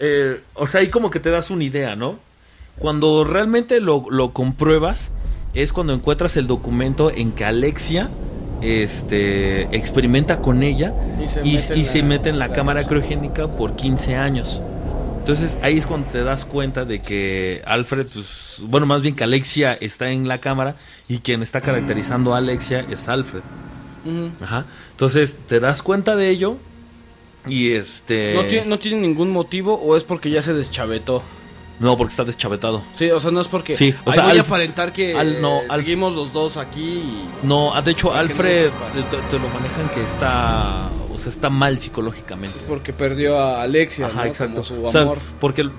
eh, 0.00 0.40
o 0.54 0.66
sea, 0.66 0.80
ahí 0.80 0.88
como 0.88 1.10
que 1.10 1.20
te 1.20 1.30
das 1.30 1.50
una 1.50 1.64
idea, 1.64 1.94
¿no? 1.96 2.18
Cuando 2.78 3.24
realmente 3.24 3.80
lo, 3.80 4.06
lo 4.10 4.32
compruebas, 4.32 5.12
es 5.54 5.72
cuando 5.72 5.92
encuentras 5.92 6.36
el 6.36 6.46
documento 6.48 7.10
en 7.12 7.30
que 7.32 7.44
Alexia 7.44 8.08
este, 8.62 9.62
experimenta 9.76 10.38
con 10.40 10.62
ella 10.62 10.92
Y 11.22 11.28
se 11.28 11.40
y, 11.42 11.52
mete 11.54 11.74
en 11.74 11.80
y 11.80 11.84
se 11.84 11.98
la- 11.98 12.04
mete 12.04 12.28
en 12.30 12.38
la, 12.38 12.48
la 12.48 12.54
cámara 12.54 12.80
cosa. 12.82 12.90
criogénica 12.90 13.48
por 13.48 13.76
15 13.76 14.16
años. 14.16 14.60
Entonces 15.24 15.58
ahí 15.62 15.78
es 15.78 15.86
cuando 15.86 16.10
te 16.12 16.22
das 16.22 16.44
cuenta 16.44 16.84
de 16.84 17.00
que 17.00 17.62
Alfred, 17.64 18.06
pues, 18.12 18.58
bueno, 18.60 18.84
más 18.84 19.00
bien 19.00 19.16
que 19.16 19.24
Alexia 19.24 19.72
está 19.72 20.10
en 20.10 20.28
la 20.28 20.36
cámara 20.36 20.76
y 21.08 21.20
quien 21.20 21.42
está 21.42 21.62
caracterizando 21.62 22.34
a 22.34 22.38
Alexia 22.38 22.84
es 22.90 23.08
Alfred. 23.08 23.40
Ajá. 24.42 24.66
Entonces 24.90 25.38
te 25.48 25.60
das 25.60 25.82
cuenta 25.82 26.14
de 26.14 26.28
ello 26.28 26.58
y 27.46 27.70
este... 27.70 28.34
¿No, 28.34 28.42
tiene, 28.44 28.66
¿No 28.66 28.78
tiene 28.78 28.98
ningún 28.98 29.30
motivo 29.30 29.80
o 29.80 29.96
es 29.96 30.04
porque 30.04 30.28
ya 30.28 30.42
se 30.42 30.52
deschavetó? 30.52 31.22
No, 31.80 31.96
porque 31.96 32.10
está 32.10 32.24
deschavetado. 32.24 32.84
Sí, 32.94 33.10
o 33.10 33.18
sea, 33.18 33.30
no 33.30 33.40
es 33.40 33.48
porque. 33.48 33.74
Sí, 33.74 33.94
o 34.04 34.10
"Ay, 34.10 34.12
sea, 34.14 34.26
voy 34.28 34.38
a 34.38 34.42
aparentar 34.42 34.92
que 34.92 35.18
Al- 35.18 35.40
no, 35.42 35.60
eh, 35.62 35.66
seguimos 35.74 36.14
los 36.14 36.32
dos 36.34 36.56
aquí 36.58 36.82
y. 36.82 37.28
No, 37.42 37.74
ah, 37.74 37.82
de 37.82 37.90
hecho 37.90 38.14
Alfred 38.14 38.66
no 38.70 38.70
sepa. 39.00 39.10
te, 39.10 39.16
te 39.36 39.38
lo 39.42 39.48
manejan 39.48 39.88
que 39.92 40.04
está 40.04 40.88
o 41.14 41.18
sea, 41.18 41.30
está 41.30 41.48
mal 41.50 41.78
psicológicamente. 41.78 42.58
Porque 42.68 42.92
perdió 42.92 43.38
a 43.38 43.62
Alexia, 43.62 44.06
Ajá, 44.06 44.22
¿no? 44.24 44.28
exacto. 44.28 44.52
Como 44.54 44.64
su 44.64 44.84
O 44.84 44.90
sea, 44.92 45.02
amor. 45.02 45.18
porque 45.40 45.62
el- 45.62 45.70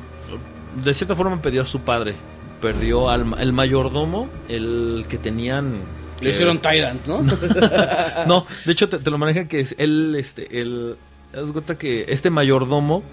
de 0.84 0.94
cierta 0.94 1.16
forma 1.16 1.42
perdió 1.42 1.62
a 1.62 1.66
su 1.66 1.82
padre. 1.82 2.16
Perdió 2.62 3.10
al 3.10 3.26
el 3.40 3.54
mayordomo, 3.54 4.30
el 4.50 5.06
que 5.10 5.18
tenían. 5.18 5.74
Le 6.20 6.28
que- 6.28 6.30
hicieron 6.30 6.60
Tyrant, 6.60 7.06
¿no? 7.06 7.24
No, 8.28 8.46
de 8.66 8.72
hecho 8.72 8.88
te, 8.90 8.98
te 9.00 9.12
lo 9.12 9.18
maneja 9.18 9.48
que 9.48 9.60
es 9.60 9.76
él, 9.78 10.16
este, 10.18 10.62
él, 10.62 10.96
haz 11.38 11.48
de 11.48 11.52
cuenta 11.54 11.78
que 11.78 12.06
este 12.08 12.30
mayordomo, 12.30 13.04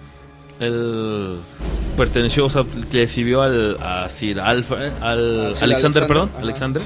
él 0.61 1.37
perteneció, 1.97 2.47
o 2.47 2.51
sea, 2.51 2.65
le 2.93 3.07
sirvió 3.09 3.43
al, 3.43 3.77
a 3.81 4.09
Sir 4.09 4.41
Alfred, 4.41 4.93
al 5.01 5.47
Al 5.47 5.55
Sir 5.57 5.65
Alexander, 5.65 5.65
Alexander, 5.65 6.07
perdón, 6.07 6.29
ajá. 6.33 6.43
Alexander, 6.43 6.83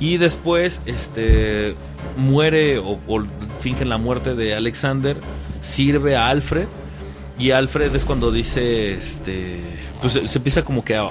y 0.00 0.16
después, 0.16 0.80
este, 0.86 1.74
muere 2.16 2.78
o, 2.78 2.98
o 3.06 3.22
fingen 3.60 3.88
la 3.90 3.98
muerte 3.98 4.34
de 4.34 4.54
Alexander, 4.54 5.16
sirve 5.60 6.16
a 6.16 6.28
Alfred, 6.28 6.66
y 7.38 7.52
Alfred 7.52 7.94
es 7.94 8.04
cuando 8.04 8.32
dice, 8.32 8.92
este, 8.94 9.60
pues 10.00 10.14
se, 10.14 10.26
se 10.26 10.38
empieza 10.38 10.62
como 10.62 10.84
que 10.84 10.96
a, 10.96 11.08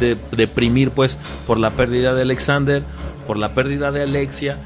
de- 0.00 0.16
deprimir, 0.32 0.90
pues, 0.92 1.18
por 1.46 1.58
la 1.58 1.70
pérdida 1.70 2.14
de 2.14 2.22
Alexander, 2.22 2.82
por 3.26 3.36
la 3.36 3.54
pérdida 3.54 3.92
de 3.92 4.02
Alexia, 4.02 4.56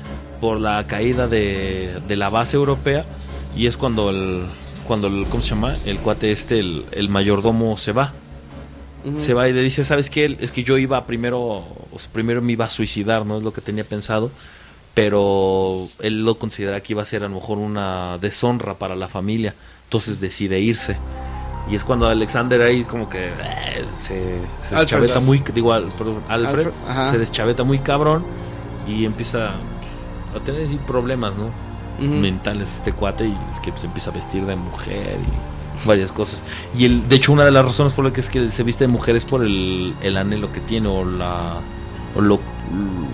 por 0.41 0.61
la 0.61 0.87
caída 0.87 1.27
de, 1.29 1.91
de 2.07 2.17
la 2.17 2.29
base 2.31 2.57
europea, 2.57 3.05
y 3.57 3.67
es 3.67 3.77
cuando 3.79 4.11
el, 4.11 4.45
cuando 4.87 5.09
¿cómo 5.31 5.43
se 5.43 5.51
llama? 5.51 5.75
El 5.87 5.99
cuate 5.99 6.31
este, 6.31 6.61
el 6.61 7.09
mayordomo 7.09 7.77
se 7.79 7.93
va. 7.93 8.13
Se 9.19 9.35
va 9.35 9.49
y 9.49 9.53
le 9.53 9.63
dice, 9.63 9.85
¿sabes 9.85 10.11
qué? 10.11 10.37
Es 10.41 10.51
que 10.51 10.65
yo 10.65 10.79
iba 10.79 11.07
primero, 11.07 11.41
o 11.41 11.99
sea, 11.99 12.11
primero 12.13 12.43
me 12.43 12.53
iba 12.53 12.65
a 12.65 12.69
suicidar, 12.69 13.25
¿no? 13.25 13.37
Es 13.39 13.45
lo 13.45 13.53
que 13.53 13.61
tenía 13.61 13.85
pensado. 13.85 14.31
Pero 14.95 15.89
él 16.01 16.25
lo 16.25 16.39
considera 16.39 16.81
que 16.83 16.95
iba 16.95 17.03
a 17.03 17.07
ser 17.07 17.23
a 17.23 17.29
lo 17.29 17.35
mejor 17.35 17.59
una 17.59 18.17
deshonra 18.19 18.75
para 18.75 18.97
la 18.97 19.09
familia. 19.09 19.55
Entonces 19.85 20.21
decide 20.21 20.59
irse. 20.59 20.97
Y 21.71 21.75
es 21.77 21.85
cuando 21.85 22.09
Alexander 22.09 22.63
ahí 22.63 22.85
como 22.85 23.09
que 23.09 23.27
eh, 23.27 23.85
se, 24.01 24.15
deschaveta 24.81 25.21
muy, 25.21 25.43
digo, 25.55 25.73
al- 25.73 25.89
perdón, 25.89 26.23
Alfred, 26.29 26.69
se 27.11 27.19
deschaveta 27.19 27.63
muy 27.65 27.79
cabrón 27.81 28.25
y 28.89 29.05
empieza 29.05 29.51
a 30.35 30.41
tener 30.45 30.67
problemas, 30.87 31.33
¿no? 31.37 31.51
Mentales 32.21 32.75
este 32.77 32.93
cuate 32.93 33.27
y 33.27 33.37
es 33.53 33.59
que 33.61 33.73
se 33.79 33.87
empieza 33.87 34.11
a 34.11 34.15
vestir 34.15 34.45
de 34.47 34.55
mujer 34.57 35.17
y 35.21 35.56
varias 35.87 36.13
cosas. 36.13 36.43
Y 36.77 36.85
el, 36.85 37.09
de 37.09 37.17
hecho 37.17 37.33
una 37.33 37.45
de 37.45 37.51
las 37.51 37.65
razones 37.65 37.93
por 37.93 38.05
las 38.05 38.13
que 38.13 38.21
es 38.21 38.29
que 38.31 38.51
se 38.51 38.63
viste 38.63 38.85
de 38.85 38.89
mujer 38.89 39.17
es 39.17 39.25
por 39.25 39.43
el, 39.45 39.95
el 40.03 40.17
anhelo 40.17 40.53
que 40.53 40.61
tiene 40.61 40.89
o 40.89 41.05
la 41.05 41.55
o 42.15 42.21
lo, 42.21 42.41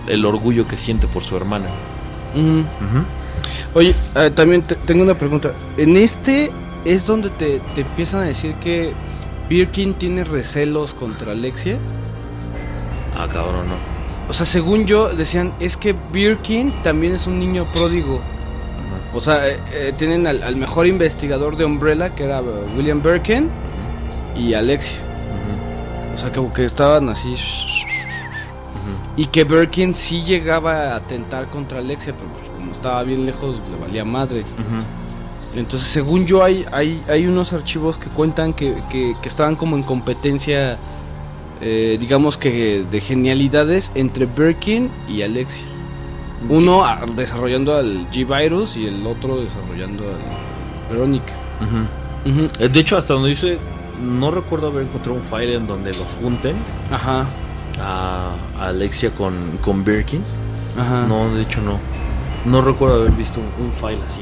el 0.06 0.24
orgullo 0.24 0.66
que 0.66 0.76
siente 0.76 1.06
por 1.06 1.22
su 1.22 1.36
hermana. 1.36 1.66
Ujú. 2.34 3.04
Oye, 3.74 3.94
eh, 4.14 4.30
también 4.34 4.62
te- 4.62 4.74
tengo 4.76 5.02
una 5.02 5.14
pregunta. 5.14 5.52
En 5.76 5.96
este 5.96 6.50
es 6.84 7.06
donde 7.06 7.30
te, 7.30 7.60
te 7.74 7.80
empiezan 7.82 8.20
a 8.20 8.24
decir 8.24 8.54
que 8.56 8.92
Birkin 9.48 9.94
tiene 9.94 10.24
recelos 10.24 10.94
contra 10.94 11.32
Alexia. 11.32 11.76
Ah, 13.18 13.26
cabrón, 13.32 13.68
no. 13.68 13.74
O 14.28 14.32
sea, 14.32 14.46
según 14.46 14.86
yo, 14.86 15.08
decían, 15.10 15.52
es 15.60 15.76
que 15.76 15.94
Birkin 16.12 16.72
también 16.82 17.14
es 17.14 17.26
un 17.26 17.38
niño 17.38 17.66
pródigo. 17.74 18.20
O 19.14 19.20
sea, 19.20 19.46
eh, 19.48 19.58
eh, 19.72 19.92
tienen 19.96 20.26
al, 20.26 20.42
al 20.42 20.56
mejor 20.56 20.86
investigador 20.86 21.56
de 21.56 21.64
Umbrella, 21.64 22.14
que 22.14 22.24
era 22.24 22.38
eh, 22.40 22.42
William 22.76 23.02
Birkin, 23.02 23.48
y 24.36 24.54
Alexia. 24.54 24.98
O 26.14 26.18
sea, 26.18 26.32
como 26.32 26.52
que 26.52 26.64
estaban 26.64 27.08
así. 27.08 27.34
Y 29.16 29.26
que 29.26 29.44
Birkin 29.44 29.94
sí 29.94 30.22
llegaba 30.22 30.92
a 30.92 30.96
atentar 30.96 31.48
contra 31.48 31.78
Alexia, 31.78 32.14
pero 32.16 32.30
pues, 32.32 32.48
como 32.50 32.72
estaba 32.72 33.02
bien 33.02 33.26
lejos, 33.26 33.56
le 33.70 33.76
valía 33.86 34.04
madres. 34.04 34.46
Ujú. 34.52 35.58
Entonces, 35.58 35.88
según 35.88 36.26
yo, 36.26 36.42
hay, 36.42 36.64
hay, 36.72 37.02
hay 37.08 37.26
unos 37.26 37.52
archivos 37.52 37.98
que 37.98 38.08
cuentan 38.08 38.54
que, 38.54 38.74
que, 38.90 39.14
que 39.20 39.28
estaban 39.28 39.54
como 39.54 39.76
en 39.76 39.82
competencia, 39.82 40.78
eh, 41.60 41.98
digamos 42.00 42.38
que 42.38 42.84
de 42.90 43.00
genialidades 43.00 43.90
entre 43.94 44.24
Birkin 44.24 44.90
y 45.08 45.20
Alexia. 45.22 45.64
Uno 46.48 46.84
ah, 46.84 47.00
desarrollando 47.14 47.76
al 47.76 48.10
G-Virus 48.10 48.76
y 48.76 48.86
el 48.86 49.06
otro 49.06 49.36
desarrollando 49.40 50.04
al. 50.04 50.96
Ujú. 50.98 52.48
Eh, 52.58 52.68
De 52.68 52.80
hecho, 52.80 52.96
hasta 52.96 53.14
donde 53.14 53.30
dice, 53.30 53.58
no 54.02 54.30
recuerdo 54.30 54.68
haber 54.68 54.82
encontrado 54.84 55.18
un 55.18 55.24
file 55.24 55.54
en 55.54 55.66
donde 55.66 55.90
los 55.90 56.06
junten 56.20 56.54
Ajá, 56.90 57.24
a, 57.80 58.30
a 58.60 58.66
Alexia 58.68 59.10
con, 59.10 59.34
con 59.62 59.84
Birkin. 59.84 60.22
ajá. 60.78 61.06
No, 61.08 61.32
de 61.34 61.42
hecho 61.42 61.60
no. 61.62 61.78
No 62.44 62.60
recuerdo 62.60 62.96
haber 62.96 63.12
visto 63.12 63.40
un, 63.40 63.66
un 63.66 63.72
file 63.72 63.98
así. 64.06 64.20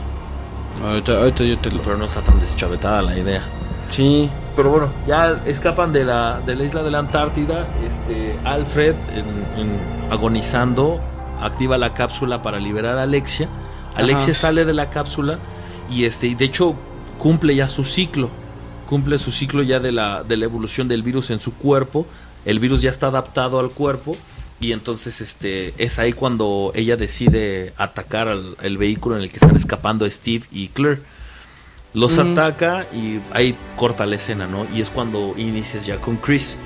Ahorita, 0.84 1.18
ahorita 1.18 1.44
yo 1.44 1.58
te 1.58 1.70
lo... 1.70 1.82
Pero 1.82 1.96
no 1.96 2.04
está 2.04 2.20
tan 2.20 2.38
deschavetada 2.40 3.02
la 3.02 3.18
idea. 3.18 3.42
Sí. 3.90 4.28
Pero 4.56 4.70
bueno, 4.70 4.88
ya 5.06 5.40
escapan 5.46 5.92
de 5.92 6.04
la, 6.04 6.40
de 6.44 6.54
la 6.54 6.64
isla 6.64 6.82
de 6.82 6.90
la 6.90 6.98
Antártida. 7.00 7.66
Este, 7.86 8.36
Alfred, 8.44 8.94
en- 9.14 9.60
en- 9.60 10.12
agonizando, 10.12 11.00
activa 11.40 11.78
la 11.78 11.94
cápsula 11.94 12.42
para 12.42 12.58
liberar 12.58 12.98
a 12.98 13.02
Alexia. 13.02 13.48
Alexia 13.94 14.32
Ajá. 14.32 14.40
sale 14.40 14.64
de 14.64 14.72
la 14.72 14.90
cápsula 14.90 15.38
y 15.90 16.04
este, 16.04 16.28
y 16.28 16.34
de 16.34 16.44
hecho 16.44 16.74
cumple 17.18 17.54
ya 17.54 17.68
su 17.68 17.84
ciclo. 17.84 18.30
Cumple 18.86 19.18
su 19.18 19.30
ciclo 19.30 19.62
ya 19.62 19.78
de 19.80 19.92
la, 19.92 20.24
de 20.24 20.36
la 20.36 20.44
evolución 20.44 20.88
del 20.88 21.02
virus 21.02 21.30
en 21.30 21.40
su 21.40 21.54
cuerpo. 21.54 22.06
El 22.44 22.58
virus 22.58 22.82
ya 22.82 22.90
está 22.90 23.08
adaptado 23.08 23.60
al 23.60 23.70
cuerpo. 23.70 24.16
Y 24.60 24.72
entonces 24.72 25.20
este, 25.20 25.72
es 25.78 25.98
ahí 25.98 26.12
cuando 26.12 26.72
ella 26.74 26.96
decide 26.96 27.72
atacar 27.78 28.28
al 28.28 28.56
el 28.60 28.76
vehículo 28.76 29.16
en 29.16 29.22
el 29.22 29.30
que 29.30 29.36
están 29.36 29.56
escapando 29.56 30.10
Steve 30.10 30.44
y 30.52 30.68
Claire. 30.68 31.00
Los 31.92 32.18
ataca 32.18 32.86
y 32.92 33.20
ahí 33.32 33.56
corta 33.76 34.06
la 34.06 34.16
escena, 34.16 34.46
¿no? 34.46 34.66
Y 34.72 34.80
es 34.80 34.90
cuando 34.90 35.34
inicias 35.36 35.86
ya 35.86 35.96
con 35.96 36.16
Chris. 36.18 36.56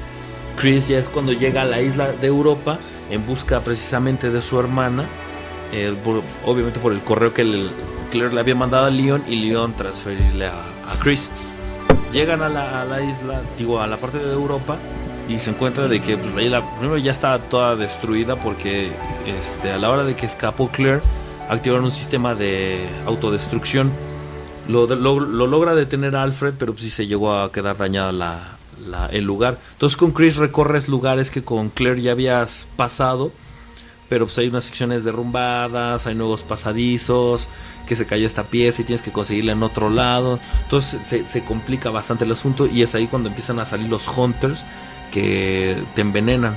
Chris 0.56 0.88
ya 0.88 0.98
es 0.98 1.08
cuando 1.08 1.32
llega 1.32 1.62
a 1.62 1.64
la 1.64 1.80
isla 1.80 2.12
de 2.12 2.26
Europa 2.26 2.78
en 3.10 3.26
busca 3.26 3.60
precisamente 3.60 4.30
de 4.30 4.40
su 4.42 4.58
hermana. 4.58 5.04
eh, 5.72 5.92
obviamente 6.44 6.78
por 6.80 6.92
el 6.92 7.00
correo 7.00 7.34
que 7.34 7.68
Claire 8.10 8.32
le 8.32 8.40
había 8.40 8.54
mandado 8.54 8.86
a 8.86 8.90
Leon 8.90 9.24
y 9.28 9.36
Leon 9.36 9.74
transferirle 9.76 10.46
a, 10.46 10.52
Chris. 11.02 11.28
Llegan 12.12 12.42
a 12.42 12.48
la, 12.48 13.02
isla, 13.02 13.42
digo, 13.58 13.80
a 13.80 13.86
la 13.88 13.96
parte 13.96 14.18
de 14.18 14.32
Europa 14.32 14.76
y 15.28 15.38
se 15.38 15.50
encuentra 15.50 15.88
de 15.88 16.00
que 16.00 16.16
pues, 16.16 16.32
la 16.34 16.42
isla 16.42 16.78
primero 16.78 16.96
ya 16.98 17.10
está 17.10 17.36
toda 17.40 17.74
destruida 17.74 18.36
porque 18.36 18.92
este, 19.26 19.72
a 19.72 19.78
la 19.78 19.90
hora 19.90 20.04
de 20.04 20.14
que 20.14 20.26
escapó 20.26 20.68
Claire 20.68 21.00
activaron 21.48 21.84
un 21.86 21.90
sistema 21.90 22.34
de 22.36 22.86
autodestrucción 23.06 23.90
lo, 24.68 24.86
de- 24.86 24.96
lo, 24.96 25.18
lo 25.18 25.46
logra 25.48 25.74
detener 25.74 26.14
a 26.16 26.22
Alfred, 26.22 26.54
pero 26.58 26.72
pues 26.72 26.84
sí 26.84 26.90
se 26.90 27.06
llegó 27.06 27.34
a 27.36 27.50
quedar 27.50 27.76
dañada 27.76 28.12
la, 28.12 28.53
la- 28.86 29.06
el 29.06 29.24
lugar. 29.24 29.58
Entonces 29.72 29.96
con 29.96 30.12
Chris 30.12 30.36
recorres 30.36 30.88
lugares 30.88 31.30
que 31.30 31.42
con 31.42 31.68
Claire 31.70 32.00
ya 32.02 32.12
habías 32.12 32.66
pasado, 32.76 33.32
pero 34.08 34.26
pues 34.26 34.38
hay 34.38 34.48
unas 34.48 34.64
secciones 34.64 35.04
derrumbadas, 35.04 36.06
hay 36.06 36.14
nuevos 36.14 36.42
pasadizos, 36.42 37.48
que 37.88 37.96
se 37.96 38.06
cayó 38.06 38.26
esta 38.26 38.44
pieza 38.44 38.80
y 38.82 38.84
tienes 38.84 39.02
que 39.02 39.10
conseguirla 39.12 39.52
en 39.52 39.62
otro 39.62 39.90
lado. 39.90 40.38
Entonces 40.62 41.02
se, 41.06 41.26
se 41.26 41.44
complica 41.44 41.90
bastante 41.90 42.24
el 42.24 42.32
asunto 42.32 42.66
y 42.66 42.82
es 42.82 42.94
ahí 42.94 43.06
cuando 43.06 43.28
empiezan 43.28 43.58
a 43.58 43.64
salir 43.64 43.88
los 43.90 44.06
hunters 44.08 44.64
que 45.12 45.76
te 45.94 46.00
envenenan. 46.00 46.56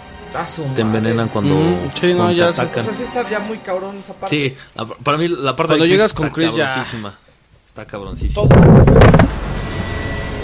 Te 0.75 0.81
envenenan 0.81 1.29
cuando, 1.29 1.55
Mm, 1.55 1.89
sí, 1.99 2.07
no, 2.11 2.17
cuando 2.17 2.31
ya 2.33 2.47
te 2.47 2.53
se- 2.53 2.61
O 2.61 2.63
atacan. 2.65 2.83
sea, 2.83 2.93
sí 2.93 3.03
está 3.03 3.27
ya 3.29 3.39
muy 3.39 3.57
cabrón 3.57 3.97
esa 3.97 4.13
parte. 4.13 4.35
Sí, 4.35 4.55
la- 4.75 4.85
para 4.85 5.17
mí 5.17 5.27
la 5.29 5.55
parte 5.55 5.71
Cuando 5.71 5.85
de 5.85 5.89
llegas 5.89 6.13
con 6.13 6.27
está 6.27 6.35
Chris 6.35 6.55
ya- 6.55 6.67
cabroncísima. 6.67 7.17
Está 7.65 7.85
cabroncísima. 7.85 8.33
Todo. 8.33 8.45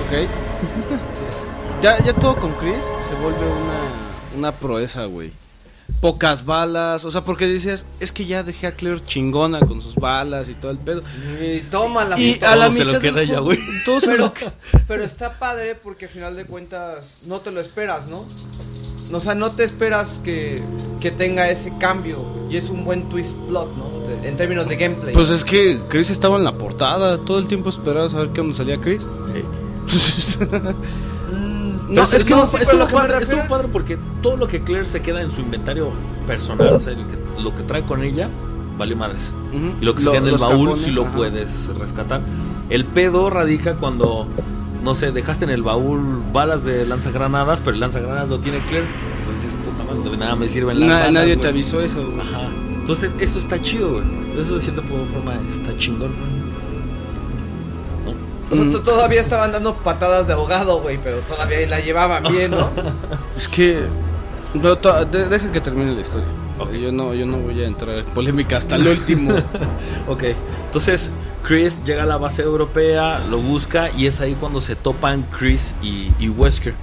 Ok. 0.03 0.27
ya, 1.83 2.03
ya 2.03 2.13
todo 2.13 2.35
con 2.37 2.53
Chris 2.53 2.85
se 3.07 3.13
vuelve 3.21 3.39
una, 3.45 4.37
una 4.37 4.51
proeza, 4.51 5.05
güey. 5.05 5.31
Pocas 6.01 6.45
balas, 6.45 7.03
o 7.05 7.11
sea, 7.11 7.21
porque 7.21 7.45
dices, 7.45 7.85
es 7.99 8.11
que 8.11 8.25
ya 8.25 8.41
dejé 8.43 8.67
a 8.67 8.71
Claire 8.73 9.01
chingona 9.05 9.59
con 9.59 9.81
sus 9.81 9.95
balas 9.95 10.49
y 10.49 10.53
todo 10.53 10.71
el 10.71 10.77
pedo. 10.77 11.01
Y 11.41 11.59
toma 11.61 12.05
la 12.05 12.17
Y 12.19 12.33
puta 12.35 12.53
a 12.53 12.55
la 12.55 12.71
se 12.71 12.85
lo 12.85 12.99
queda 12.99 13.25
juego, 13.25 13.43
güey. 13.43 13.59
todo 13.85 13.99
se 13.99 14.07
pero, 14.07 14.25
lo 14.25 14.33
que- 14.33 14.49
pero 14.87 15.03
está 15.03 15.37
padre 15.39 15.75
porque 15.75 16.05
al 16.05 16.11
final 16.11 16.35
de 16.35 16.45
cuentas 16.45 17.17
no 17.25 17.39
te 17.41 17.51
lo 17.51 17.59
esperas, 17.59 18.07
¿no? 18.07 18.25
O 19.11 19.19
sea, 19.19 19.35
no 19.35 19.51
te 19.51 19.63
esperas 19.63 20.19
que, 20.23 20.63
que 20.99 21.11
tenga 21.11 21.49
ese 21.49 21.71
cambio 21.77 22.25
y 22.49 22.57
es 22.57 22.69
un 22.69 22.83
buen 22.85 23.09
twist 23.09 23.35
plot, 23.49 23.75
¿no? 23.77 23.89
De- 24.07 24.27
en 24.27 24.37
términos 24.37 24.67
de 24.67 24.77
gameplay. 24.77 25.13
Pues 25.13 25.29
es 25.29 25.43
que 25.43 25.81
Chris 25.89 26.09
estaba 26.09 26.37
en 26.37 26.43
la 26.45 26.53
portada, 26.57 27.17
todo 27.19 27.37
el 27.39 27.47
tiempo 27.47 27.69
esperabas 27.69 28.13
a 28.13 28.19
ver 28.19 28.29
qué 28.29 28.41
onda 28.41 28.55
salía 28.55 28.79
Chris. 28.79 29.05
Mm, 29.05 29.83
No, 31.93 32.01
no, 32.03 32.07
es 32.11 32.23
que 32.23 32.33
no, 32.35 32.45
sí, 32.47 32.57
estuvo, 32.61 32.87
padre, 32.87 33.19
refiero 33.19 33.41
estuvo 33.41 33.55
padre 33.57 33.69
porque 33.71 33.97
todo 34.21 34.37
lo 34.37 34.47
que 34.47 34.61
Claire 34.63 34.85
se 34.85 35.01
queda 35.01 35.21
en 35.21 35.31
su 35.31 35.41
inventario 35.41 35.91
personal, 36.27 36.73
o 36.73 36.79
sea, 36.79 36.93
que- 36.95 37.41
lo 37.41 37.53
que 37.55 37.63
trae 37.63 37.83
con 37.83 38.03
ella, 38.03 38.29
valió 38.77 38.95
madres. 38.97 39.33
Y 39.81 39.85
lo 39.85 39.93
que 39.93 39.99
se 40.01 40.05
Lo- 40.05 40.11
queda 40.13 40.21
en 40.21 40.27
el 40.33 40.37
baúl 40.39 40.65
cajones, 40.69 40.83
sí 40.83 40.91
lo 40.91 41.03
ajá. 41.03 41.15
puedes 41.15 41.71
rescatar. 41.77 42.21
El 42.69 42.85
pedo 42.85 43.29
radica 43.29 43.75
cuando, 43.75 44.27
no 44.83 44.95
sé, 44.95 45.11
dejaste 45.11 45.45
en 45.45 45.51
el 45.51 45.61
baúl 45.63 46.21
balas 46.33 46.63
de 46.63 46.85
lanzagranadas, 46.85 47.59
pero 47.61 47.75
el 47.75 47.79
lanzagranadas 47.81 48.29
lo 48.29 48.39
tiene 48.39 48.59
Claire. 48.65 48.87
Entonces 49.19 49.43
dices, 49.43 49.59
puta 49.63 49.83
madre, 49.83 50.09
de 50.09 50.17
nada 50.17 50.35
me 50.35 50.47
sirven 50.47 50.79
las 50.79 50.89
Na- 50.89 50.95
balas, 50.99 51.13
nadie 51.13 51.33
güey". 51.35 51.41
te 51.41 51.47
avisó 51.49 51.81
eso, 51.81 52.03
güey. 52.05 52.19
Ajá. 52.19 52.47
Entonces 52.67 53.11
eso 53.19 53.39
está 53.39 53.61
chido, 53.61 53.91
güey. 53.93 54.03
Eso 54.39 54.55
de 54.55 54.59
cierta 54.61 54.81
forma 54.81 55.33
está 55.47 55.77
chingón. 55.77 56.11
O 58.53 58.63
sea, 58.63 58.71
to- 58.71 58.81
todavía 58.81 59.21
estaban 59.21 59.51
dando 59.51 59.73
patadas 59.75 60.27
de 60.27 60.33
ahogado, 60.33 60.81
güey, 60.81 60.97
pero 61.03 61.19
todavía 61.21 61.67
la 61.67 61.79
llevaban 61.79 62.23
bien, 62.31 62.51
¿no? 62.51 62.69
Es 63.37 63.47
que. 63.47 63.79
no, 64.53 64.77
to- 64.77 65.05
de- 65.05 65.25
deja 65.25 65.51
que 65.51 65.59
termine 65.61 65.93
la 65.93 66.01
historia. 66.01 66.27
Yo 66.79 66.91
no, 66.91 67.13
yo 67.13 67.25
no 67.25 67.37
voy 67.39 67.61
a 67.61 67.67
entrar 67.67 67.97
en 67.97 68.05
polémica 68.05 68.57
hasta 68.57 68.75
el 68.77 68.87
último. 68.87 69.33
Ok, 70.07 70.23
entonces 70.67 71.11
Chris 71.43 71.83
llega 71.83 72.03
a 72.03 72.05
la 72.05 72.17
base 72.17 72.41
europea, 72.43 73.19
lo 73.29 73.37
busca 73.39 73.89
y 73.97 74.07
es 74.07 74.21
ahí 74.21 74.35
cuando 74.39 74.61
se 74.61 74.75
topan 74.75 75.23
Chris 75.37 75.73
y, 75.81 76.11
y 76.19 76.29
Wesker. 76.29 76.73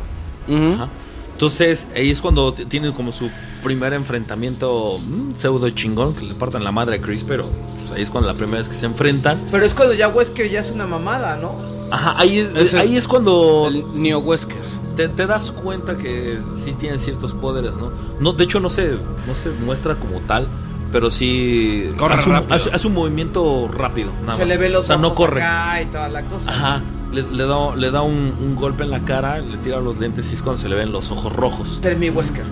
Ajá. 0.47 0.89
Entonces 1.32 1.89
ahí 1.94 2.10
es 2.10 2.20
cuando 2.20 2.52
tienen 2.52 2.92
como 2.92 3.12
su 3.12 3.31
primer 3.60 3.92
enfrentamiento 3.92 4.98
mm, 4.98 5.34
pseudo 5.36 5.68
chingón, 5.70 6.14
que 6.14 6.24
le 6.24 6.34
partan 6.34 6.64
la 6.64 6.72
madre 6.72 6.97
a 6.97 7.00
Chris, 7.00 7.24
pero 7.26 7.44
pues, 7.78 7.90
ahí 7.92 8.02
es 8.02 8.10
cuando 8.10 8.28
la 8.28 8.34
primera 8.34 8.58
vez 8.58 8.68
que 8.68 8.74
se 8.74 8.86
enfrentan. 8.86 9.40
Pero 9.50 9.64
es 9.64 9.74
cuando 9.74 9.94
ya 9.94 10.08
Wesker 10.08 10.48
ya 10.48 10.60
es 10.60 10.70
una 10.72 10.86
mamada, 10.86 11.36
¿no? 11.36 11.55
Ajá, 11.90 12.14
ahí 12.18 12.39
es, 12.39 12.55
Es 12.55 12.74
el- 12.74 12.80
ahí 12.80 12.97
es 12.97 13.08
cuando 13.08 13.66
El 13.68 13.84
Neo 14.00 14.18
Wesker. 14.20 14.56
te, 14.97 15.08
te 15.08 15.26
das 15.26 15.50
cuenta 15.50 15.97
que 15.97 16.39
sí 16.62 16.74
tiene 16.74 16.98
ciertos 16.98 17.32
poderes, 17.32 17.72
¿no? 17.74 17.90
no 18.20 18.32
de 18.32 18.44
hecho 18.44 18.60
no 18.60 18.70
se, 18.70 18.90
no 19.26 19.34
se 19.34 19.50
muestra 19.50 19.97
como 19.97 20.20
tal, 20.20 20.47
pero 20.92 21.10
sí 21.10 21.89
Corre 21.97 22.14
hace, 22.14 22.28
un, 22.28 22.34
rápido. 22.36 22.55
hace- 22.55 22.70
hace 22.72 22.86
un 22.86 22.94
movimiento 22.94 23.68
rápido. 23.72 24.10
Nada 24.22 24.34
Se 24.34 24.40
más. 24.40 24.48
le 24.48 24.56
ve 24.56 24.68
los 24.68 24.80
o 24.80 24.86
sea, 24.86 24.97
ojos 24.97 25.08
no 25.08 25.14
corre. 25.14 25.42
acá 25.42 25.82
y 25.82 25.86
toda 25.86 26.08
la 26.08 26.22
cosa. 26.24 26.50
Ajá, 26.50 26.82
le, 27.12 27.22
le 27.22 27.44
da, 27.44 27.74
le 27.76 27.90
da 27.90 28.02
un, 28.02 28.34
un 28.40 28.55
golpe 28.56 28.84
en 28.84 28.90
la 28.90 29.00
cara, 29.00 29.39
le 29.40 29.56
tira 29.58 29.80
los 29.80 29.98
lentes 29.98 30.30
y 30.30 30.34
es 30.34 30.42
cuando 30.42 30.60
se 30.62 30.68
le 30.68 30.76
ven 30.76 30.92
los 30.92 31.10
ojos 31.10 31.32
rojos. 31.34 31.78
Tell 31.80 31.97
me 31.98 32.10
Wesker. 32.10 32.44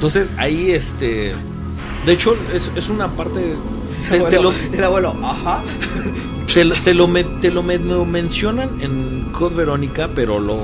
Entonces 0.00 0.32
ahí, 0.38 0.70
este. 0.72 1.34
De 2.06 2.12
hecho, 2.12 2.34
es, 2.54 2.72
es 2.74 2.88
una 2.88 3.08
parte. 3.08 3.54
Te, 4.08 4.16
El 4.16 4.28
te 4.28 4.36
abuelo, 4.36 4.42
lo, 4.70 4.76
el 4.78 4.84
abuelo, 4.84 5.16
ajá. 5.22 5.62
te, 6.54 6.64
lo- 6.64 6.74
te 6.76 6.94
lo 6.94 7.06
me- 7.06 7.24
te 7.24 7.50
lo 7.50 7.62
me- 7.62 7.76
lo 7.78 8.06
mencionan 8.06 8.80
en 8.80 9.28
Code 9.32 9.54
Verónica, 9.56 10.08
pero 10.14 10.40
lo, 10.40 10.56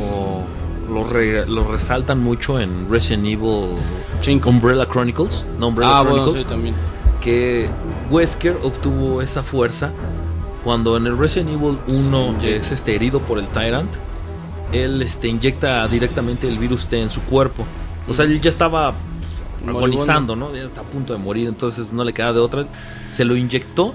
lo, 0.90 1.04
re- 1.04 1.44
lo 1.46 1.70
resaltan 1.70 2.22
mucho 2.22 2.58
en 2.58 2.88
Resident 2.90 3.26
Evil 3.26 3.76
Cinco. 4.20 4.48
Umbrella 4.48 4.86
Chronicles. 4.88 5.44
No, 5.58 5.68
Umbrella 5.68 5.98
Ah, 5.98 6.02
bueno, 6.02 6.16
Chronicles. 6.24 6.42
sí, 6.44 6.48
también. 6.48 6.74
que 7.20 7.68
Wesker 8.10 8.56
obtuvo 8.62 9.20
esa 9.20 9.42
fuerza 9.42 9.90
cuando 10.64 10.96
en 10.96 11.06
el 11.06 11.18
Resident 11.18 11.50
Evil 11.50 11.76
1 11.86 12.36
Sí. 12.40 12.48
es 12.48 12.72
este, 12.72 12.94
herido 12.94 13.20
por 13.20 13.38
el 13.38 13.46
Tyrant. 13.48 13.90
Él 14.72 15.02
este, 15.02 15.28
inyecta 15.28 15.86
directamente 15.88 16.48
el 16.48 16.58
virus 16.58 16.86
T 16.88 17.00
en 17.02 17.10
su 17.10 17.20
cuerpo. 17.22 17.66
O 18.08 18.14
sea, 18.14 18.24
él 18.24 18.40
ya 18.40 18.48
estaba. 18.48 18.94
Agonizando, 19.68 20.36
¿no? 20.36 20.54
Ya 20.54 20.64
está 20.64 20.80
a 20.80 20.84
punto 20.84 21.12
de 21.12 21.18
morir, 21.18 21.48
entonces 21.48 21.86
no 21.92 22.04
le 22.04 22.12
queda 22.12 22.32
de 22.32 22.40
otra. 22.40 22.66
Se 23.10 23.24
lo 23.24 23.36
inyectó 23.36 23.94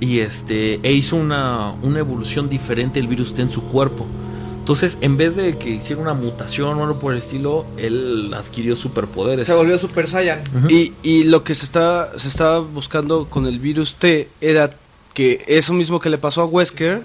y 0.00 0.20
este 0.20 0.80
e 0.82 0.92
hizo 0.92 1.16
una, 1.16 1.72
una 1.82 1.98
evolución 2.00 2.48
diferente 2.48 3.00
el 3.00 3.06
virus 3.06 3.34
T 3.34 3.42
en 3.42 3.50
su 3.50 3.62
cuerpo. 3.62 4.06
Entonces, 4.58 4.96
en 5.02 5.18
vez 5.18 5.36
de 5.36 5.58
que 5.58 5.68
hiciera 5.68 6.00
una 6.00 6.14
mutación 6.14 6.78
o 6.78 6.84
algo 6.84 6.98
por 6.98 7.12
el 7.12 7.18
estilo, 7.18 7.66
él 7.76 8.32
adquirió 8.34 8.74
superpoderes. 8.76 9.46
Se 9.46 9.52
volvió 9.52 9.76
Super 9.76 10.08
Saiyan. 10.08 10.42
Ujú. 10.56 10.70
Y, 10.70 10.94
y 11.02 11.24
lo 11.24 11.44
que 11.44 11.54
se 11.54 11.66
está 11.66 12.18
se 12.18 12.28
estaba 12.28 12.60
buscando 12.60 13.26
con 13.26 13.46
el 13.46 13.58
virus 13.58 13.96
T 13.96 14.30
era 14.40 14.70
que 15.12 15.44
eso 15.48 15.74
mismo 15.74 16.00
que 16.00 16.08
le 16.08 16.16
pasó 16.16 16.40
a 16.40 16.46
Wesker 16.46 17.02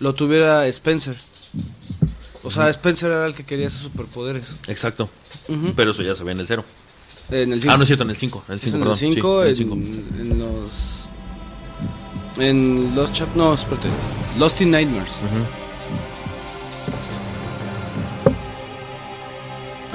lo 0.00 0.14
tuviera 0.14 0.66
Spencer. 0.68 1.16
O 2.42 2.50
sea, 2.50 2.70
Spencer 2.70 3.10
era 3.10 3.26
el 3.26 3.34
que 3.34 3.44
quería 3.44 3.66
esos 3.66 3.82
superpoderes. 3.82 4.56
Exacto. 4.68 5.10
Ujú. 5.48 5.74
Pero 5.76 5.90
eso 5.90 6.02
ya 6.02 6.14
se 6.14 6.24
ve 6.24 6.32
en 6.32 6.40
el 6.40 6.46
cero. 6.46 6.64
En 7.30 7.52
el 7.52 7.60
Ah, 7.68 7.76
no 7.76 7.82
es 7.82 7.88
cierto, 7.88 8.04
en 8.04 8.10
el 8.10 8.16
5. 8.16 8.44
En 8.48 8.52
el 8.52 8.56
Es 8.58 8.62
5, 8.64 8.76
en 8.76 8.80
perdón. 8.82 8.96
sí, 8.96 9.12
5, 9.12 9.42
en 9.42 9.46
el 9.46 9.50
en, 9.50 9.56
cinco. 9.56 9.74
en 10.20 10.38
los. 10.38 11.08
En 12.38 12.94
los 12.94 13.12
chap. 13.12 13.28
No, 13.36 13.52
espérate. 13.54 13.88
Lost 14.38 14.60
in 14.60 14.70
Nightmares. 14.70 15.12
Ujú. 15.12 15.44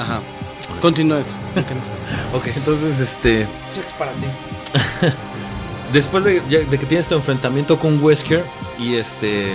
Ajá. 0.01 0.21
Continúa. 0.81 1.19
Ok, 2.33 2.47
entonces, 2.55 2.99
este. 2.99 3.47
Sex 3.73 3.93
para 3.93 4.11
ti. 4.13 4.25
Después 5.93 6.23
de, 6.23 6.41
de 6.41 6.65
que 6.79 6.85
tiene 6.87 6.99
este 7.01 7.13
enfrentamiento 7.15 7.79
con 7.79 8.01
Wesker, 8.03 8.43
y 8.79 8.95
este. 8.95 9.53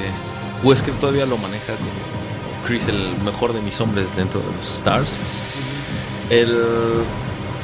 Wesker 0.62 0.94
todavía 0.94 1.26
lo 1.26 1.36
maneja 1.38 1.74
como 1.74 1.90
Chris, 2.66 2.86
el 2.88 3.16
mejor 3.24 3.52
de 3.52 3.60
mis 3.60 3.80
hombres 3.80 4.14
dentro 4.16 4.40
de 4.40 4.46
los 4.56 4.72
Stars. 4.74 5.16
El. 6.30 6.56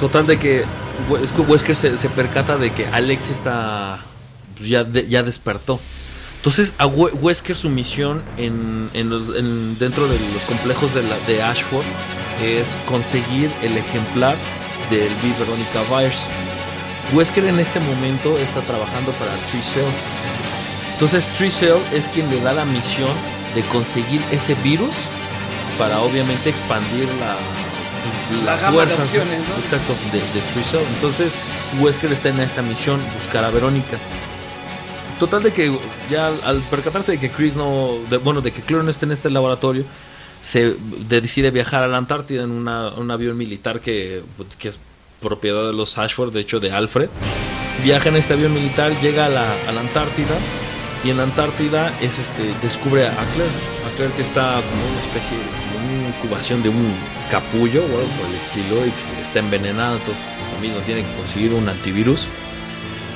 Total 0.05 0.27
de 0.27 0.39
que. 0.39 0.65
We- 1.09 1.25
es 1.25 1.33
que 1.33 1.41
Wesker 1.41 1.75
se, 1.75 2.11
percata 2.11 2.59
de 2.59 2.71
que 2.73 2.87
Alex 2.87 3.31
está. 3.31 3.99
pues, 4.55 4.69
ya, 4.69 4.87
ya 4.87 5.23
despertó. 5.23 5.81
Entonces, 6.37 6.75
a 6.77 6.85
We- 6.85 7.13
Wesker 7.13 7.57
su 7.57 7.71
misión 7.71 8.21
en, 8.37 8.91
dentro 9.79 10.07
de 10.07 10.19
los 10.35 10.45
complejos 10.45 10.91
de, 10.93 11.43
Ashford 11.43 11.87
es 12.45 12.69
conseguir 12.87 13.51
el 13.63 13.79
ejemplar 13.79 14.37
del 14.91 15.11
V. 15.11 15.35
Veronica 15.39 15.83
Byers. 15.89 16.27
Wesker 17.15 17.47
en 17.47 17.59
este 17.59 17.81
momento 17.81 18.37
está 18.37 18.61
trabajando 18.61 19.11
para 19.13 19.33
Tricell. 19.51 19.87
Entonces 20.93 21.29
Tricell 21.29 21.79
es 21.95 22.09
quien 22.09 22.29
le 22.29 22.43
da 22.43 22.53
la 22.53 22.67
misión 22.67 23.15
de 23.55 23.63
conseguir 23.63 24.21
ese 24.31 24.55
virus 24.57 24.97
para 25.79 25.99
obviamente 26.03 26.51
expandir 26.51 27.09
la, 27.21 27.39
La 28.45 28.57
gama 28.57 28.71
de 28.71 28.87
fuerzas, 28.87 29.01
opciones, 29.01 29.39
¿no? 29.49 29.55
Exacto, 29.59 29.95
de, 30.13 30.19
de 30.19 30.47
Tricell. 30.53 30.81
Entonces 30.95 31.33
Wesker 31.81 32.13
está 32.13 32.29
en 32.31 32.41
esa 32.41 32.63
misión, 32.63 33.01
buscar 33.15 33.45
a 33.45 33.51
Verónica. 33.51 33.99
Total 35.19 35.43
de 35.43 35.53
que 35.53 35.73
ya 36.11 36.27
al, 36.29 36.41
al 36.45 36.61
percatarse 36.63 37.13
de 37.13 37.21
que 37.21 37.31
Chris 37.31 37.55
no, 37.57 37.93
de- 38.11 38.17
bueno, 38.19 38.41
de 38.41 38.53
que 38.53 38.63
Clore 38.63 38.85
no 38.85 38.91
está 38.91 39.07
en 39.07 39.13
este 39.13 39.31
laboratorio, 39.31 39.85
se 40.41 40.75
de- 41.09 41.21
decide 41.21 41.51
viajar 41.51 41.83
a 41.85 41.89
la 41.89 41.97
Antártida 41.99 42.43
en 42.43 42.51
una- 42.51 42.89
un 42.89 43.11
avión 43.11 43.37
militar 43.39 43.81
que, 43.81 44.23
que 44.59 44.69
es 44.71 44.79
propiedad 45.23 45.67
de 45.67 45.73
los 45.73 45.97
Ashford, 45.99 46.33
de 46.33 46.41
hecho 46.41 46.61
de 46.61 46.73
Alfred. 46.73 47.09
Viaja 47.83 48.09
en 48.09 48.17
este 48.17 48.35
avión 48.35 48.53
militar, 48.53 48.93
llega 49.01 49.27
a 49.27 49.29
la, 49.29 49.47
a 49.69 49.73
la 49.73 49.81
Antártida 49.81 50.35
y 51.05 51.11
en 51.11 51.17
la 51.17 51.23
Antártida 51.23 51.93
es 52.03 52.19
este 52.19 52.43
descubre 52.63 53.07
a 53.07 53.11
Claire, 53.15 53.53
a 53.91 53.97
Claire 53.97 54.15
que 54.17 54.23
está 54.23 54.55
como 54.69 54.87
una 54.91 55.01
especie 55.01 55.37
de 55.39 55.64
una 55.85 56.09
incubación 56.09 56.63
de 56.63 56.69
un 56.69 56.95
capullo 57.31 57.83
o 57.83 57.87
algo 57.87 58.09
por 58.19 58.29
el 58.29 58.35
estilo 58.35 58.87
y 58.87 58.91
que 58.91 59.23
está 59.23 59.39
envenenada, 59.41 59.97
entonces 59.97 60.25
lo 60.55 60.61
mismo 60.61 60.81
tiene 60.81 61.03
que 61.03 61.13
conseguir 61.17 61.53
un 61.53 61.69
antivirus. 61.69 62.29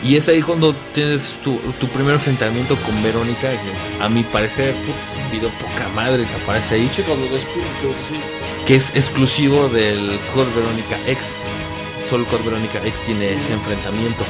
Y 0.03 0.17
es 0.17 0.29
ahí 0.29 0.43
cuando 0.43 0.75
tienes 0.95 1.41
tu, 1.43 1.57
tu 1.81 1.89
primer 1.89 2.15
enfrentamiento 2.15 2.77
con 2.77 3.03
Verónica, 3.03 3.51
que 3.51 4.03
a 4.03 4.09
mi 4.09 4.23
parecer, 4.23 4.73
putz, 4.75 5.19
un 5.25 5.31
video 5.33 5.51
poca 5.51 5.89
madre 5.95 6.25
que 6.25 6.43
aparece 6.43 6.77
ahí, 6.77 6.91
Cuando 7.05 7.27
despide, 7.27 7.65
sí. 8.09 8.15
que 8.65 8.77
es 8.77 8.95
exclusivo 8.95 9.69
del 9.69 10.21
Code 10.35 10.51
Verónica 10.55 10.97
X. 11.07 11.35
Solo 12.09 12.25
Code 12.27 12.45
Verónica 12.45 12.79
X 12.87 13.01
tiene 13.07 13.33
ese 13.35 13.55
enfrentamiento. 13.55 14.25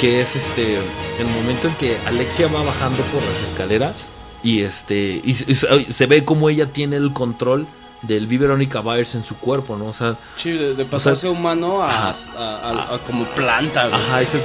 Que 0.00 0.22
es 0.22 0.34
este 0.34 0.78
el 1.18 1.26
momento 1.26 1.68
en 1.68 1.74
que 1.74 1.98
Alexia 2.06 2.48
va 2.48 2.62
bajando 2.62 3.02
por 3.04 3.22
las 3.22 3.42
escaleras 3.42 4.08
y 4.42 4.60
este 4.60 5.20
y, 5.24 5.34
se- 5.34 5.50
y 5.50 5.54
se- 5.54 5.90
se 5.92 6.06
ve 6.06 6.24
como 6.24 6.48
ella 6.50 6.66
tiene 6.66 6.96
el 6.96 7.12
control 7.12 7.66
del 8.02 8.26
V 8.26 8.38
Verónica 8.38 8.80
Byers 8.80 9.14
en 9.14 9.24
su 9.24 9.36
cuerpo, 9.36 9.76
¿no? 9.76 9.86
O 9.86 9.92
sea, 9.92 10.16
Sí, 10.36 10.50
de, 10.50 10.74
de 10.74 10.84
pasarse 10.84 11.28
humano 11.28 11.82
a, 11.82 12.08
Ajá. 12.08 12.14
a- 12.36 12.70
a- 12.90 12.94
a 12.94 12.98
como 13.00 13.24
planta, 13.26 13.88
güey. 13.88 14.00
Ajá, 14.00 14.20
ese- 14.22 14.42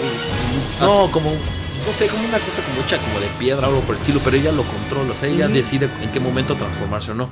no, 0.80 1.10
como 1.12 1.32
no 1.32 1.94
sé, 1.94 2.08
como 2.08 2.24
una 2.28 2.38
cosa 2.40 2.62
como 2.64 2.82
hecha 2.82 2.98
como 3.00 3.20
de 3.20 3.28
piedra 3.40 3.68
o 3.68 3.70
algo 3.70 3.82
por 3.82 3.96
el 3.96 4.02
estilo, 4.02 4.20
pero 4.24 4.36
ella 4.38 4.52
lo 4.52 4.64
controla, 4.64 5.14
o 5.14 5.16
sea, 5.16 5.30
ella 5.30 5.48
decide 5.48 5.90
en 6.02 6.12
qué 6.12 6.20
momento 6.20 6.56
transformarse 6.56 7.12
o 7.12 7.16
no. 7.16 7.30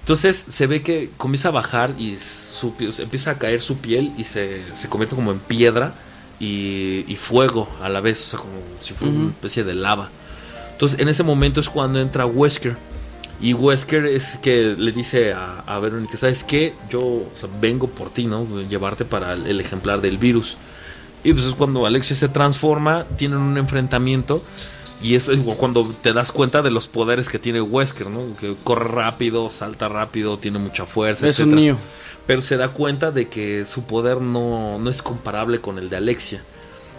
Entonces 0.00 0.36
se 0.48 0.66
ve 0.66 0.82
que 0.82 1.10
comienza 1.16 1.48
a 1.48 1.52
bajar 1.52 1.92
y 1.98 2.16
su, 2.16 2.74
se 2.90 3.02
empieza 3.02 3.32
a 3.32 3.38
caer 3.38 3.60
su 3.60 3.76
piel 3.78 4.12
y 4.16 4.24
se, 4.24 4.62
se 4.74 4.88
convierte 4.88 5.14
como 5.14 5.30
en 5.32 5.38
piedra 5.38 5.92
y, 6.40 7.04
y 7.06 7.16
fuego 7.16 7.68
a 7.82 7.88
la 7.88 8.00
vez, 8.00 8.22
o 8.26 8.30
sea, 8.30 8.38
como 8.38 8.52
si 8.80 8.94
fuera 8.94 9.14
una 9.14 9.30
especie 9.30 9.64
de 9.64 9.74
lava. 9.74 10.08
Entonces 10.78 11.00
en 11.00 11.08
ese 11.08 11.24
momento 11.24 11.58
es 11.58 11.68
cuando 11.68 11.98
entra 11.98 12.24
Wesker. 12.24 12.76
Y 13.40 13.52
Wesker 13.52 14.06
es 14.06 14.36
que 14.36 14.76
le 14.78 14.92
dice 14.92 15.32
a, 15.32 15.64
a 15.66 15.80
Verónica, 15.80 16.16
¿sabes 16.16 16.44
qué? 16.44 16.72
Yo 16.88 17.00
o 17.00 17.32
sea, 17.34 17.48
vengo 17.60 17.88
por 17.88 18.10
ti, 18.10 18.26
¿no? 18.26 18.46
Llevarte 18.68 19.04
para 19.04 19.32
el, 19.32 19.48
el 19.48 19.60
ejemplar 19.60 20.00
del 20.00 20.18
virus. 20.18 20.56
Y 21.24 21.32
pues 21.32 21.46
es 21.46 21.54
cuando 21.54 21.84
Alexia 21.84 22.14
se 22.14 22.28
transforma, 22.28 23.06
tienen 23.16 23.38
un 23.38 23.58
enfrentamiento. 23.58 24.40
Y 25.02 25.16
es 25.16 25.28
cuando 25.56 25.84
te 26.00 26.12
das 26.12 26.30
cuenta 26.30 26.62
de 26.62 26.70
los 26.70 26.86
poderes 26.86 27.28
que 27.28 27.40
tiene 27.40 27.60
Wesker, 27.60 28.06
¿no? 28.08 28.36
Que 28.36 28.54
corre 28.62 28.88
rápido, 28.88 29.50
salta 29.50 29.88
rápido, 29.88 30.38
tiene 30.38 30.60
mucha 30.60 30.86
fuerza. 30.86 31.28
es 31.28 31.40
un 31.40 31.56
niño. 31.56 31.76
Pero 32.24 32.40
se 32.40 32.56
da 32.56 32.68
cuenta 32.68 33.10
de 33.10 33.26
que 33.26 33.64
su 33.64 33.82
poder 33.82 34.20
no, 34.20 34.78
no 34.78 34.90
es 34.90 35.02
comparable 35.02 35.60
con 35.60 35.78
el 35.78 35.90
de 35.90 35.96
Alexia. 35.96 36.44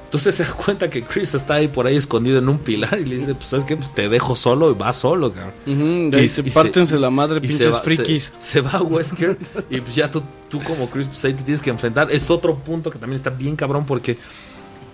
Entonces 0.10 0.34
se 0.34 0.44
da 0.44 0.54
cuenta 0.54 0.90
que 0.90 1.04
Chris 1.04 1.36
está 1.36 1.54
ahí 1.56 1.68
por 1.68 1.86
ahí 1.86 1.96
escondido 1.96 2.40
en 2.40 2.50
un 2.50 2.58
pilar 2.58 2.98
y 3.00 3.06
le 3.06 3.18
dice, 3.18 3.36
pues 3.36 3.50
sabes 3.50 3.64
qué, 3.64 3.78
Pues, 3.78 3.94
te 3.94 4.10
dejo 4.10 4.34
solo 4.34 4.72
y 4.72 4.74
vas 4.74 4.96
solo, 4.96 5.32
cabrón. 5.32 5.54
Y- 5.68 6.28
se 6.28 6.42
y 6.42 6.46
se- 6.46 6.52
pártense 6.52 6.98
la 6.98 7.12
madre, 7.12 7.40
Y 7.44 7.48
se 7.48 7.48
pinches 7.50 7.74
va, 7.76 7.80
frikis. 7.82 8.34
Se, 8.40 8.54
se 8.54 8.62
va 8.62 8.72
a 8.72 8.82
Wesker 8.82 9.38
y 9.70 9.80
pues 9.82 9.94
ya 9.94 10.10
tú, 10.10 10.24
tú 10.50 10.64
como 10.64 10.90
Chris, 10.90 11.06
pues 11.06 11.24
ahí 11.26 11.34
te 11.36 11.44
tienes 11.44 11.62
que 11.62 11.70
enfrentar. 11.70 12.12
Es 12.12 12.32
otro 12.32 12.56
punto 12.56 12.90
que 12.90 12.98
también 12.98 13.18
está 13.18 13.30
bien 13.30 13.56
cabrón 13.56 13.86
porque 13.86 14.18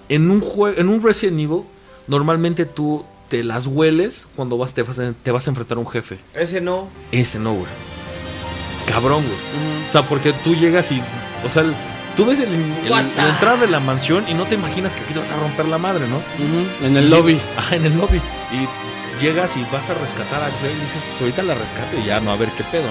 en 0.10 0.30
un 0.30 0.42
juego, 0.42 0.78
en 0.80 0.90
un 0.90 1.02
Resident 1.02 1.40
Evil, 1.40 1.62
normalmente 2.08 2.66
tú 2.66 3.06
te 3.30 3.42
las 3.44 3.68
hueles 3.68 4.28
cuando 4.36 4.58
vas 4.58 4.74
te, 4.74 4.84
vas 4.84 5.00
a, 5.00 5.14
te 5.14 5.32
vas 5.32 5.48
a 5.48 5.52
enfrentar 5.52 5.78
a 5.78 5.80
un 5.80 5.88
jefe. 5.90 6.18
Ese 6.34 6.60
no. 6.60 6.90
Ese 7.14 7.40
no, 7.40 7.54
güey. 7.54 7.66
Cabrón, 8.88 9.24
güey. 9.24 9.86
O 9.88 9.90
sea, 9.92 10.08
porque 10.08 10.34
tú 10.44 10.54
llegas 10.56 10.92
y. 10.92 11.02
O 11.46 11.50
sea, 11.50 11.64
el- 11.64 11.74
tú 12.16 12.26
ves 12.26 12.40
el, 12.40 12.50
el- 12.54 12.90
la 12.90 13.00
entrada 13.02 13.58
de 13.58 13.68
la 13.68 13.80
mansión 13.80 14.26
y 14.28 14.34
no 14.34 14.46
te 14.46 14.56
imaginas 14.56 14.96
que 14.96 15.04
aquí 15.04 15.14
te 15.14 15.20
vas 15.20 15.32
a 15.32 15.38
romper 15.38 15.68
la 15.68 15.78
madre, 15.78 16.08
¿no? 16.08 16.18
Ujú, 16.18 16.86
En 16.86 16.98
el 16.98 17.10
lobby. 17.10 17.40
Ah, 17.58 17.76
en 17.76 17.86
el 17.86 17.98
lobby. 17.98 18.22
Y 18.52 19.24
llegas 19.24 19.56
y 19.58 19.62
vas 19.72 19.90
a 19.90 19.94
rescatar 19.94 20.44
a 20.44 20.50
Claire 20.60 20.78
y 20.78 20.82
dices, 20.82 21.04
pues 21.10 21.22
ahorita 21.22 21.44
la 21.44 21.54
rescato 21.56 21.98
y 21.98 22.06
ya 22.06 22.20
no, 22.20 22.32
a 22.32 22.36
ver 22.38 22.50
qué 22.58 22.64
pedo. 22.66 22.88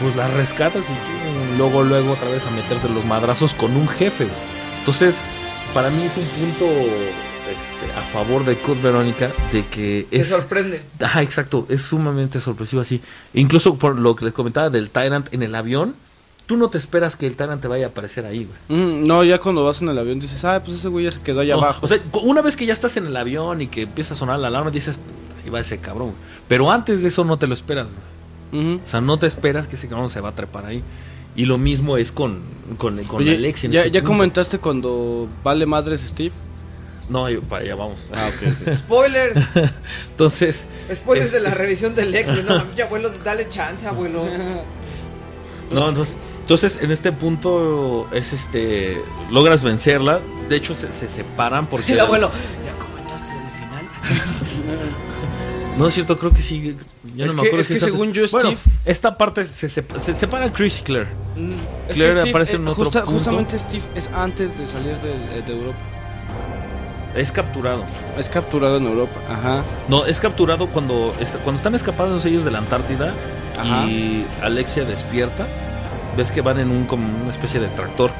Pues 0.00 0.16
la 0.16 0.28
rescatas 0.28 0.84
y 0.88 1.56
luego, 1.58 1.82
luego 1.82 2.12
otra 2.12 2.28
vez 2.28 2.46
a 2.46 2.50
meterse 2.50 2.88
los 2.88 3.04
madrazos 3.04 3.52
con 3.54 3.76
un 3.76 3.86
jefe. 3.88 4.24
güey. 4.24 4.36
Entonces, 4.78 5.20
para 5.74 5.90
mí 5.90 6.02
es 6.04 6.16
un 6.16 6.24
punto 6.24 6.64
este, 7.50 7.98
a 7.98 8.02
favor 8.12 8.44
de 8.44 8.56
Kurt 8.58 8.80
Verónica 8.80 9.30
de 9.52 9.66
que 9.66 10.06
Te 10.10 10.20
es... 10.20 10.28
sorprende. 10.28 10.80
Ajá, 11.00 11.20
exacto, 11.22 11.66
es 11.68 11.82
sumamente 11.82 12.40
sorpresivo 12.40 12.80
así. 12.80 13.00
Incluso 13.34 13.76
por 13.76 13.98
lo 13.98 14.16
que 14.16 14.24
les 14.24 14.32
comentaba 14.34 14.70
del 14.70 14.88
Tyrant 14.90 15.28
en 15.34 15.42
el 15.42 15.54
avión, 15.54 15.94
tú 16.50 16.56
no 16.56 16.68
te 16.68 16.78
esperas 16.78 17.14
que 17.14 17.28
el 17.28 17.36
Tyrant 17.36 17.62
te 17.62 17.68
vaya 17.68 17.86
a 17.86 17.88
aparecer 17.90 18.26
ahí, 18.26 18.44
güey. 18.68 18.80
Mm, 18.80 19.04
no, 19.06 19.22
ya 19.22 19.38
cuando 19.38 19.64
vas 19.64 19.80
en 19.82 19.88
el 19.88 19.96
avión 19.96 20.18
dices, 20.18 20.44
ah, 20.44 20.60
pues 20.64 20.78
ese 20.78 20.88
güey 20.88 21.04
ya 21.04 21.12
se 21.12 21.20
quedó 21.20 21.38
allá 21.42 21.54
No, 21.54 21.62
abajo. 21.62 21.78
O 21.84 21.86
sea, 21.86 22.00
una 22.24 22.42
vez 22.42 22.56
que 22.56 22.66
ya 22.66 22.72
estás 22.72 22.96
en 22.96 23.06
el 23.06 23.16
avión 23.16 23.62
y 23.62 23.68
que 23.68 23.82
empieza 23.82 24.14
a 24.14 24.16
sonar 24.16 24.40
la 24.40 24.48
alarma, 24.48 24.72
dices, 24.72 24.96
"Puta, 24.96 25.40
ahí 25.44 25.50
va 25.50 25.60
ese 25.60 25.78
cabrón. 25.78 26.08
güey". 26.08 26.18
Pero 26.48 26.72
antes 26.72 27.02
de 27.02 27.08
eso 27.08 27.24
no 27.24 27.38
te 27.38 27.46
lo 27.46 27.54
esperas. 27.54 27.86
güey. 28.52 28.74
O 28.74 28.80
sea, 28.84 29.00
no 29.00 29.16
te 29.16 29.28
esperas 29.28 29.68
que 29.68 29.76
ese 29.76 29.86
cabrón 29.86 30.10
se 30.10 30.20
va 30.20 30.30
a 30.30 30.34
trepar 30.34 30.66
ahí. 30.66 30.82
Y 31.36 31.44
lo 31.44 31.56
mismo 31.56 31.96
es 31.96 32.10
con, 32.10 32.40
con, 32.78 33.00
con 33.04 33.20
Oye, 33.22 33.36
Alexia. 33.36 33.68
en 33.68 33.72
ya, 33.72 33.80
este 33.82 33.92
ya 33.92 34.02
comentaste 34.02 34.58
cuando 34.58 35.28
vale 35.44 35.66
madres 35.66 36.00
Steve. 36.00 36.32
No, 37.08 37.30
yo- 37.30 37.40
para 37.42 37.62
allá 37.62 37.76
vamos. 37.76 38.08
Ah, 38.12 38.28
ok. 38.28 38.74
Spoilers. 38.76 39.38
Entonces, 40.10 40.66
Spoilers 40.92 41.30
de 41.30 41.38
Este. 41.38 41.48
la 41.48 41.54
revisión 41.54 41.94
del 41.94 42.12
ex, 42.12 42.32
güey. 42.32 42.42
No, 42.42 42.64
ya, 42.74 42.86
abuelo, 42.86 43.10
dale 43.24 43.48
chance, 43.48 43.86
abuelo. 43.86 44.24
no, 45.72 45.88
entonces, 45.88 46.16
entonces 46.50 46.80
en 46.82 46.90
este 46.90 47.12
punto 47.12 48.08
es 48.12 48.32
este. 48.32 49.00
Logras 49.30 49.62
vencerla. 49.62 50.18
De 50.48 50.56
hecho, 50.56 50.74
se, 50.74 50.90
se 50.90 51.06
separan 51.08 51.68
porque. 51.68 51.92
El 51.92 52.00
abuelo, 52.00 52.28
¿ya 52.66 52.76
comentaste 52.76 53.34
del 53.34 53.50
final? 53.50 54.90
No 55.78 55.86
es 55.86 55.94
cierto, 55.94 56.18
creo 56.18 56.32
que 56.32 56.42
sí. 56.42 56.76
Ya 57.14 57.26
Es 57.26 57.36
no 57.36 57.42
que- 57.42 57.42
me 57.42 57.48
acuerdo 57.50 57.60
es 57.60 57.68
que 57.68 57.74
antes. 57.74 57.84
según 57.88 58.12
yo, 58.12 58.24
Bueno, 58.32 58.50
Steve- 58.50 58.76
esta 58.84 59.16
parte 59.16 59.44
se, 59.44 59.68
sep- 59.68 59.96
se 59.98 60.12
separan 60.12 60.50
Chris 60.50 60.80
y 60.80 60.82
Claire. 60.82 61.08
Mm, 61.36 61.50
Es 61.88 61.94
Claire 61.94 62.12
Steve, 62.14 62.30
aparece 62.30 62.56
en 62.56 62.66
eh, 62.66 62.70
otro 62.72 62.84
justa- 62.84 63.04
punto. 63.04 63.12
Justamente 63.16 63.56
Steve 63.56 63.84
es 63.94 64.10
antes 64.12 64.58
de 64.58 64.66
salir 64.66 64.96
de, 64.96 65.42
de 65.42 65.52
Europa. 65.56 65.78
Es 67.14 67.30
capturado. 67.30 67.84
Es 68.18 68.28
capturado 68.28 68.76
en 68.78 68.86
Europa. 68.88 69.20
Ajá. 69.30 69.62
No, 69.88 70.04
es 70.04 70.18
capturado 70.18 70.66
cuando, 70.66 71.14
cuando 71.44 71.58
están 71.58 71.76
escapados 71.76 72.24
ellos 72.26 72.44
de 72.44 72.50
la 72.50 72.58
Antártida 72.58 73.14
Ajá. 73.56 73.86
y 73.86 74.26
Alexia 74.42 74.84
despierta. 74.84 75.46
Ves 76.20 76.30
que 76.32 76.42
van 76.42 76.60
en 76.60 76.70
un 76.70 76.84
como 76.84 77.06
una 77.22 77.30
especie 77.30 77.58
de 77.60 77.68
tractor. 77.68 78.10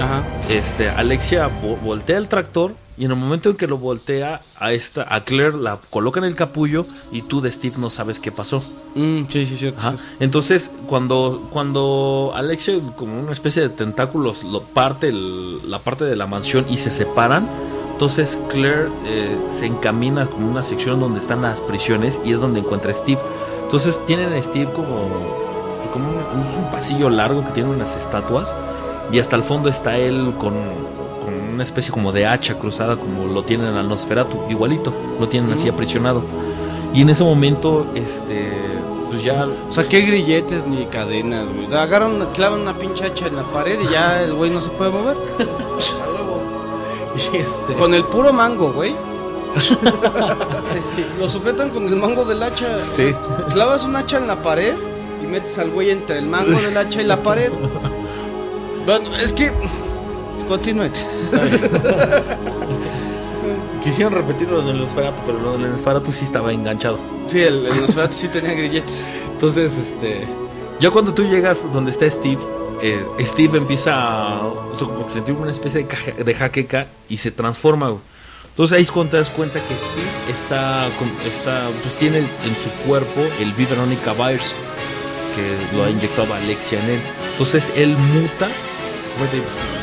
Ajá. 0.00 0.22
Este, 0.48 0.88
Alexia 0.88 1.48
vo- 1.62 1.78
voltea 1.82 2.16
el 2.16 2.26
tractor 2.26 2.72
y 2.96 3.04
en 3.04 3.10
el 3.10 3.18
momento 3.18 3.50
en 3.50 3.56
que 3.56 3.66
lo 3.66 3.76
voltea 3.76 4.40
a 4.58 4.72
esta, 4.72 5.06
a 5.14 5.20
Claire 5.24 5.58
la 5.58 5.78
coloca 5.90 6.20
en 6.20 6.24
el 6.24 6.34
capullo 6.34 6.86
y 7.12 7.20
tú 7.20 7.42
de 7.42 7.52
Steve 7.52 7.74
no 7.76 7.90
sabes 7.90 8.18
qué 8.18 8.32
pasó. 8.32 8.62
Mm, 8.94 9.24
sí, 9.28 9.44
sí. 9.44 9.74
Ajá. 9.76 9.90
sí. 9.92 9.96
Entonces, 10.20 10.70
cuando, 10.86 11.48
cuando 11.52 12.32
Alexia, 12.34 12.78
como 12.96 13.20
una 13.20 13.32
especie 13.32 13.60
de 13.60 13.68
tentáculos, 13.68 14.42
lo 14.42 14.62
parte 14.62 15.08
el- 15.08 15.70
la 15.70 15.80
parte 15.80 16.06
de 16.06 16.16
la 16.16 16.26
mansión 16.26 16.64
y 16.70 16.78
se 16.78 16.90
separan, 16.90 17.46
entonces 17.92 18.38
Claire 18.48 18.88
eh, 19.04 19.36
se 19.58 19.66
encamina 19.66 20.24
como 20.24 20.50
una 20.50 20.64
sección 20.64 20.98
donde 20.98 21.20
están 21.20 21.42
las 21.42 21.60
prisiones 21.60 22.22
y 22.24 22.32
es 22.32 22.40
donde 22.40 22.60
encuentra 22.60 22.90
a 22.92 22.94
Steve. 22.94 23.20
Entonces 23.64 24.00
tienen 24.06 24.32
a 24.32 24.42
Steve 24.42 24.70
como, 24.72 25.49
como 25.92 26.08
un, 26.08 26.18
es 26.18 26.56
un 26.56 26.70
pasillo 26.70 27.10
largo 27.10 27.44
que 27.44 27.52
tiene 27.52 27.70
unas 27.70 27.96
estatuas 27.96 28.54
y 29.12 29.18
hasta 29.18 29.36
el 29.36 29.42
fondo 29.42 29.68
está 29.68 29.96
él 29.96 30.32
con, 30.38 30.54
con 31.24 31.34
una 31.54 31.62
especie 31.62 31.92
como 31.92 32.12
de 32.12 32.26
hacha 32.26 32.58
cruzada 32.58 32.96
como 32.96 33.26
lo 33.26 33.42
tienen 33.42 33.74
al 33.74 33.88
Nosferatu, 33.88 34.44
igualito, 34.48 34.92
lo 35.18 35.28
tienen 35.28 35.52
así 35.52 35.68
aprisionado. 35.68 36.22
Y 36.94 37.02
en 37.02 37.10
ese 37.10 37.22
momento, 37.22 37.86
este, 37.94 38.52
pues 39.08 39.22
ya 39.22 39.46
O 39.68 39.72
sea, 39.72 39.84
qué 39.84 40.00
grilletes 40.00 40.66
ni 40.66 40.86
cadenas, 40.86 41.48
güey. 41.50 41.72
Agarran, 41.74 42.26
clavan 42.34 42.60
una 42.60 42.74
pinche 42.74 43.04
hacha 43.04 43.26
en 43.26 43.36
la 43.36 43.42
pared 43.42 43.78
y 43.80 43.92
ya 43.92 44.22
el 44.22 44.34
güey 44.34 44.50
no 44.50 44.60
se 44.60 44.70
puede 44.70 44.90
mover. 44.90 45.16
a 45.38 46.12
huevo. 46.12 46.40
Y 47.16 47.36
este, 47.36 47.74
Con 47.74 47.94
el 47.94 48.04
puro 48.04 48.32
mango, 48.32 48.72
güey. 48.72 48.94
Sí. 50.94 51.04
Lo 51.18 51.28
sujetan 51.28 51.70
con 51.70 51.86
el 51.88 51.96
mango 51.96 52.24
del 52.24 52.42
hacha. 52.42 52.84
Sí. 52.84 53.12
Clavas 53.52 53.84
un 53.84 53.96
hacha 53.96 54.18
en 54.18 54.28
la 54.28 54.36
pared 54.36 54.74
y 55.22 55.26
metes 55.26 55.58
al 55.58 55.70
güey 55.70 55.90
entre 55.90 56.18
el 56.18 56.26
mango 56.26 56.58
del 56.60 56.76
hacha 56.76 57.02
y 57.02 57.06
la 57.06 57.22
pared. 57.22 57.50
Bueno, 58.86 59.14
es 59.16 59.32
que. 59.32 59.52
Continúex. 60.48 61.06
quisieron 63.82 64.12
repetir 64.12 64.48
lo 64.48 64.62
del 64.62 64.78
Nosferatu, 64.80 65.16
pero 65.26 65.40
lo 65.40 65.52
del 65.58 65.70
Nosferatu 65.72 66.12
sí 66.12 66.24
estaba 66.24 66.52
enganchado. 66.52 66.98
Sí, 67.28 67.40
el, 67.40 67.66
el 67.66 67.80
Nosferatu 67.80 68.12
sí 68.14 68.28
tenía 68.28 68.52
grilletes. 68.52 69.10
Entonces, 69.32 69.72
este, 69.78 70.26
ya 70.80 70.90
cuando 70.90 71.14
tú 71.14 71.22
llegas 71.24 71.72
donde 71.72 71.90
está 71.90 72.10
Steve, 72.10 72.38
eh, 72.82 73.04
Steve 73.20 73.58
empieza 73.58 73.94
a 73.94 74.46
o 74.46 74.74
sea, 74.74 74.86
como 74.88 75.04
que 75.04 75.10
sentir 75.12 75.34
una 75.34 75.52
especie 75.52 75.82
de, 75.82 75.86
caja- 75.86 76.12
de 76.12 76.34
jaqueca 76.34 76.86
y 77.08 77.16
se 77.18 77.30
transforma. 77.30 77.88
güey. 77.88 78.00
Entonces 78.50 78.76
ahí 78.76 78.82
es 78.82 78.90
cuando 78.92 79.12
te 79.12 79.16
das 79.18 79.30
cuenta 79.30 79.60
que 79.64 79.74
Steve 79.74 80.10
está, 80.30 80.88
está 81.26 81.68
pues 81.82 81.94
tiene 81.94 82.18
en 82.18 82.26
su 82.62 82.68
cuerpo 82.86 83.20
el 83.38 83.52
Veronica 83.54 84.12
virus 84.12 84.54
que 85.34 85.76
lo 85.76 85.84
ha 85.84 85.90
inyectado 85.90 86.32
Alexia 86.34 86.78
en 86.82 86.90
él. 86.90 87.00
Entonces 87.32 87.72
él 87.76 87.96
muta, 87.96 88.48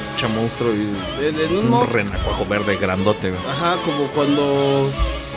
pinche 0.10 0.28
monstruo 0.36 0.72
y 0.74 1.26
En, 1.26 1.40
en 1.40 1.74
un 1.74 1.88
renacuajo 1.88 2.46
verde 2.46 2.76
grandote. 2.78 3.32
Ajá, 3.50 3.78
como 3.86 4.08
cuando 4.08 4.90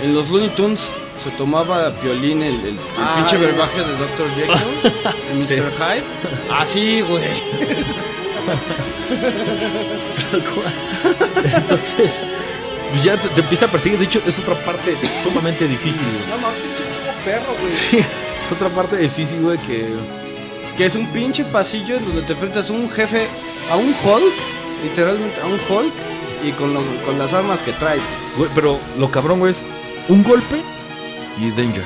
en 0.03 0.15
los 0.15 0.29
Looney 0.31 0.49
Tunes 0.51 0.91
se 1.23 1.31
tomaba 1.33 1.91
violín 2.03 2.43
el, 2.43 2.55
el, 2.61 2.67
el 2.69 2.79
Ah, 2.99 3.15
pinche 3.17 3.37
verbaje 3.37 3.79
de 3.81 3.93
Dr. 3.93 4.27
Jekyll, 4.37 4.93
el 5.33 5.39
Mr. 5.41 5.47
Sí. 5.47 5.55
Hyde. 5.55 6.03
Así, 6.51 7.01
güey. 7.03 7.25
Tal 10.31 10.43
cual. 10.45 11.45
Entonces, 11.55 12.25
pues 12.91 13.03
ya 13.05 13.17
te, 13.17 13.29
te 13.29 13.41
empieza 13.41 13.67
a 13.67 13.69
perseguir. 13.69 13.99
De 13.99 14.05
hecho, 14.07 14.23
es 14.27 14.39
otra 14.39 14.55
parte 14.65 14.97
sumamente 15.23 15.67
difícil. 15.69 16.07
No 16.29 16.39
mames, 16.39 16.59
pinche 16.61 16.85
como 16.85 17.19
perro, 17.25 17.55
güey. 17.61 17.73
Sí, 17.73 17.99
es 18.51 18.57
otra 18.57 18.69
parte 18.71 18.97
difícil, 18.97 19.41
güey, 19.43 19.59
que... 19.59 19.87
Que 20.77 20.87
es 20.87 20.95
un 20.95 21.07
pinche 21.09 21.45
pasillo 21.45 21.97
en 21.97 22.05
donde 22.07 22.23
te 22.23 22.33
enfrentas 22.33 22.71
a 22.71 22.73
un 22.73 22.89
jefe, 22.91 23.27
a 23.71 23.77
un 23.77 23.89
Hulk, 24.03 24.35
literalmente 24.83 25.39
a 25.41 25.47
un 25.47 25.59
Hulk, 25.69 25.93
y 26.43 26.53
con, 26.53 26.73
lo- 26.73 26.83
con 27.05 27.19
las 27.19 27.35
armas 27.35 27.63
que 27.63 27.73
trae. 27.73 27.99
güey, 28.39 28.49
pero 28.55 28.79
lo 28.99 29.11
cabrón, 29.11 29.41
güey, 29.41 29.51
es 29.53 29.63
un 30.09 30.23
golpe 30.23 30.63
y 31.39 31.51
danger. 31.51 31.85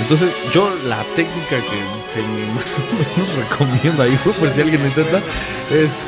Entonces, 0.00 0.30
yo 0.52 0.70
la 0.86 1.04
técnica 1.14 1.56
que 1.60 2.10
se 2.10 2.20
más 2.54 2.78
o 2.78 2.82
menos 2.94 3.34
recomiendo 3.36 4.02
ahí, 4.02 4.18
por 4.40 4.50
si 4.50 4.60
alguien 4.62 4.80
lo 4.82 4.88
intenta, 4.88 5.20
es 5.70 6.04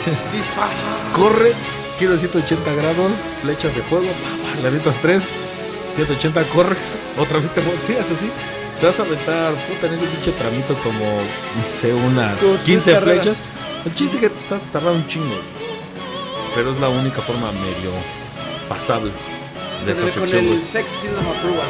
corre, 1.14 1.52
giro 1.98 2.16
180 2.18 2.72
grados, 2.72 3.12
flechas 3.42 3.74
de 3.76 3.82
fuego, 3.82 4.06
le 4.60 4.66
avientas 4.68 4.96
3, 5.02 5.24
180 5.94 6.42
corres, 6.44 6.96
otra 7.18 7.38
vez 7.38 7.52
te 7.52 7.60
volteas 7.60 8.10
así. 8.10 8.28
Te 8.82 8.86
vas 8.88 8.98
a 8.98 9.02
aventar, 9.04 9.54
puta, 9.54 9.86
en 9.86 9.94
ese 9.94 10.06
pinche 10.06 10.32
tramito 10.32 10.74
como, 10.82 11.04
no 11.06 11.70
sé, 11.70 11.94
unas 11.94 12.36
Como 12.40 12.54
tres 12.54 12.64
15 12.64 12.92
carreras. 12.92 13.22
flechas. 13.22 13.38
El 13.86 13.94
chiste 13.94 14.16
es 14.16 14.20
que 14.20 14.26
estás 14.26 14.62
tardando 14.72 14.98
un 14.98 15.06
chingo. 15.06 15.36
Pero 16.56 16.72
es 16.72 16.80
la 16.80 16.88
única 16.88 17.20
forma 17.22 17.50
medio 17.52 17.92
pasable 18.68 19.12
de 19.86 19.92
esa 19.92 20.02
Con 20.02 20.08
el- 20.08 20.14
con 20.14 20.28
sección, 20.28 20.46
güey. 20.46 20.58
el 20.58 20.64
sex 20.64 20.90
seal 20.90 21.14
of 21.14 21.26
approval. 21.36 21.66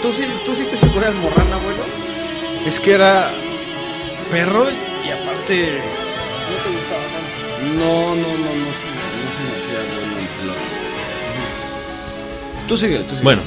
¿Tú 0.00 0.12
sí, 0.12 0.26
¿Tú 0.44 0.54
sí 0.54 0.64
te 0.64 0.76
sacó 0.76 1.00
el 1.02 1.14
morrana, 1.16 1.56
abuelo? 1.56 1.82
Es 2.66 2.78
que 2.80 2.92
era 2.94 3.30
perro 4.30 4.66
y 5.04 5.10
aparte 5.10 5.80
No 6.48 6.56
te 6.62 6.70
gustaba 6.70 7.02
tanto. 7.02 7.74
no, 7.78 8.14
no, 8.14 8.14
no, 8.14 8.50
no, 8.54 8.70
se, 8.72 8.86
no 8.86 9.28
se 9.34 9.42
me 9.42 9.54
hacía 9.58 9.80
bueno 9.96 10.18
el 10.18 10.26
piloto. 10.40 10.60
Tú 12.68 12.76
sigue, 12.76 12.98
tú 13.00 13.10
sigue. 13.10 13.22
Bueno, 13.24 13.42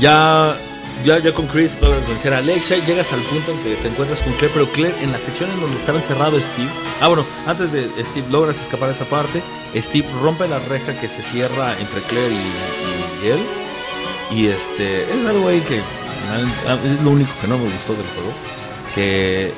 ya, 0.00 0.56
ya, 1.04 1.18
ya 1.18 1.32
con 1.32 1.46
Chris 1.46 1.76
logras 1.80 2.06
vencer 2.08 2.32
a 2.34 2.38
Alexia. 2.38 2.78
Llegas 2.84 3.12
al 3.12 3.20
punto 3.22 3.52
en 3.52 3.58
que 3.62 3.76
te 3.76 3.88
encuentras 3.88 4.20
con 4.22 4.32
Claire, 4.34 4.52
pero 4.54 4.72
Claire 4.72 5.02
en 5.02 5.12
la 5.12 5.20
sección 5.20 5.50
en 5.50 5.60
donde 5.60 5.76
estaba 5.76 5.98
encerrado 5.98 6.40
Steve. 6.40 6.70
Ah, 7.00 7.08
bueno, 7.08 7.24
antes 7.46 7.72
de 7.72 7.88
Steve 8.04 8.26
logras 8.30 8.60
escapar 8.60 8.88
de 8.88 8.94
esa 8.94 9.04
parte. 9.04 9.42
Steve 9.74 10.06
rompe 10.22 10.48
la 10.48 10.58
reja 10.58 10.98
que 10.98 11.08
se 11.08 11.22
cierra 11.22 11.78
entre 11.78 12.00
Claire 12.02 12.34
y, 12.34 13.26
él. 13.26 13.40
Y 14.30 14.46
este, 14.46 15.12
es 15.12 15.26
algo 15.26 15.48
ahí 15.48 15.60
que 15.60 15.78
es 15.78 17.02
lo 17.02 17.10
único 17.10 17.30
que 17.40 17.48
no 17.48 17.58
me 17.58 17.64
gustó 17.64 17.94
del 17.94 18.06
juego. 18.06 18.32
Que 18.94 19.52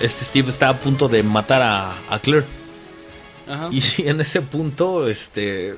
este 0.00 0.24
Steve 0.24 0.50
está 0.50 0.68
a 0.68 0.80
punto 0.80 1.08
de 1.08 1.22
matar 1.22 1.62
a, 1.62 1.94
a 2.08 2.18
Claire. 2.18 2.46
Ajá. 3.48 3.68
Y 3.70 3.82
en 4.08 4.20
ese 4.20 4.40
punto, 4.42 5.08
este, 5.08 5.74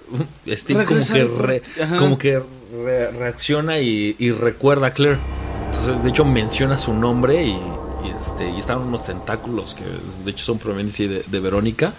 Steve 0.48 0.84
como 0.84 1.00
que, 1.06 1.20
al 1.20 1.28
por- 1.28 1.46
re- 1.46 1.62
Ajá. 1.82 1.96
como 1.96 2.18
que 2.18 2.40
re- 2.84 3.10
reacciona 3.12 3.78
y, 3.80 4.14
y 4.18 4.30
recuerda 4.32 4.88
a 4.88 4.90
Claire. 4.92 5.18
Entonces, 5.70 6.02
de 6.02 6.10
hecho, 6.10 6.24
menciona 6.24 6.78
su 6.78 6.94
nombre 6.94 7.44
y, 7.44 7.50
y, 7.50 8.12
este, 8.24 8.50
y 8.50 8.58
están 8.58 8.78
unos 8.78 9.04
tentáculos 9.04 9.74
que, 9.74 9.84
de 10.24 10.30
hecho, 10.30 10.44
son 10.44 10.58
provenientes 10.58 10.98
de, 10.98 11.22
de 11.26 11.40
Verónica. 11.40 11.92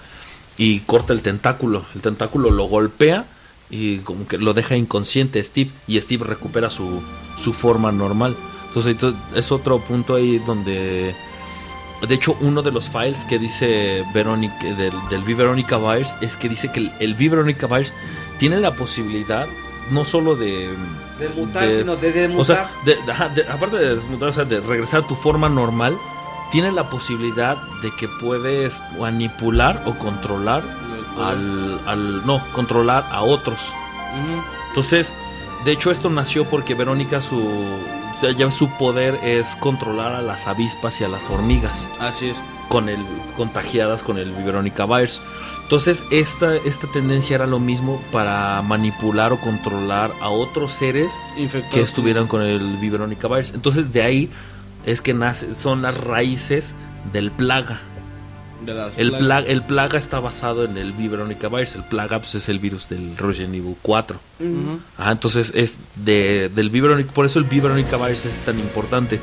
Y 0.60 0.80
corta 0.80 1.14
el 1.14 1.22
tentáculo. 1.22 1.86
El 1.94 2.02
tentáculo 2.02 2.50
lo 2.50 2.64
golpea 2.64 3.26
y 3.70 3.98
como 4.00 4.28
que 4.28 4.38
lo 4.40 4.54
deja 4.56 4.76
inconsciente 4.76 5.44
Steve. 5.44 5.70
Y 5.86 6.02
Steve 6.02 6.26
recupera 6.26 6.70
su, 6.72 7.02
su 7.40 7.54
forma 7.54 7.92
normal. 7.92 8.36
Entonces, 8.70 8.96
es 9.36 9.52
otro 9.52 9.80
punto 9.80 10.16
ahí 10.16 10.40
donde 10.40 11.16
de 12.02 12.14
hecho, 12.16 12.38
uno 12.42 12.62
de 12.62 12.72
los 12.72 12.90
files 12.90 13.26
que 13.26 13.40
dice 13.40 14.04
Verónica, 14.14 14.56
del, 14.64 14.94
del 15.10 15.22
V 15.24 15.34
Verónica 15.36 15.78
Virus 15.78 16.16
es 16.22 16.36
que 16.36 16.48
dice 16.50 16.72
que 16.72 16.80
el, 16.82 16.92
el 17.00 17.14
V 17.14 17.30
Verónica 17.30 17.68
Virus 17.68 17.94
tiene 18.38 18.60
la 18.60 18.72
posibilidad 18.76 19.48
no 19.92 20.04
solo 20.06 20.36
de. 20.36 20.70
De 21.20 21.30
mutar, 21.30 21.68
de- 21.68 21.80
sino 21.80 21.96
de 21.96 22.12
demutar. 22.12 22.42
O 22.42 22.44
sea, 22.44 22.70
de- 22.86 22.96
de- 23.04 23.12
ajá, 23.12 23.30
de- 23.30 23.48
aparte 23.48 23.78
de 23.78 23.96
desmutar, 23.96 24.30
o 24.30 24.32
sea, 24.32 24.46
de 24.46 24.60
regresar 24.60 25.04
a 25.04 25.08
tu 25.08 25.16
forma 25.16 25.50
normal, 25.50 25.98
tiene 26.52 26.72
la 26.72 26.90
posibilidad 26.90 27.58
de 27.82 27.92
que 27.96 28.08
puedes 28.08 28.82
manipular 29.00 29.82
o 29.86 29.98
controlar 29.98 30.64
al. 31.20 31.80
al 31.88 32.26
no, 32.26 32.44
controlar 32.54 33.06
a 33.12 33.22
otros. 33.24 33.74
Entonces, 34.70 35.14
de 35.66 35.72
hecho, 35.72 35.90
esto 35.92 36.10
nació 36.10 36.46
porque 36.46 36.76
Verónica, 36.76 37.22
su. 37.22 37.42
Ya 38.38 38.52
su 38.52 38.70
poder 38.78 39.20
es 39.24 39.56
controlar 39.58 40.14
a 40.14 40.22
las 40.22 40.48
avispas 40.48 41.00
y 41.02 41.04
a 41.04 41.08
las 41.08 41.30
hormigas 41.30 41.88
Así 42.00 42.30
es. 42.30 42.38
con 42.70 42.90
el 42.90 43.00
contagiadas 43.36 44.04
con 44.04 44.18
el 44.18 44.32
Verónica 44.32 44.86
virus. 44.86 45.22
Entonces, 45.64 46.06
esta, 46.12 46.56
esta 46.56 46.88
tendencia 46.88 47.36
era 47.36 47.46
lo 47.46 47.60
mismo 47.60 48.02
para 48.12 48.62
manipular 48.62 49.34
o 49.34 49.40
controlar 49.42 50.12
a 50.22 50.30
otros 50.30 50.72
seres 50.72 51.12
Infectados. 51.36 51.74
que 51.76 51.82
estuvieran 51.82 52.28
con 52.28 52.42
el 52.42 52.78
Verónica 52.78 53.28
virus. 53.28 53.54
Entonces, 53.54 53.92
de 53.92 54.02
ahí 54.02 54.30
es 54.86 55.02
que 55.02 55.14
nace, 55.14 55.54
son 55.54 55.82
las 55.82 55.98
raíces 55.98 56.74
del 57.12 57.32
plaga. 57.32 57.82
De 58.66 58.74
las 58.74 58.98
El, 58.98 59.12
plaga, 59.12 59.48
el 59.48 59.64
plaga 59.64 59.98
está 60.00 60.20
basado 60.20 60.64
en 60.66 60.78
el 60.78 60.92
Verónica 60.94 61.48
virus. 61.48 61.76
El 61.76 61.84
plaga 61.84 62.20
pues, 62.20 62.36
es 62.36 62.50
el 62.50 62.60
virus 62.60 62.90
del 62.90 63.16
Resident 63.18 63.56
Evil 63.56 63.76
4. 63.82 64.20
Ujú. 64.40 64.80
Ah, 64.98 65.12
entonces 65.12 65.54
es 65.56 65.80
de, 65.96 66.50
del 66.54 66.70
Verónica, 66.70 67.12
por 67.12 67.26
eso 67.26 67.40
el 67.40 67.46
Verónica 67.46 67.98
virus 67.98 68.26
es 68.26 68.38
tan 68.40 68.60
importante. 68.60 69.20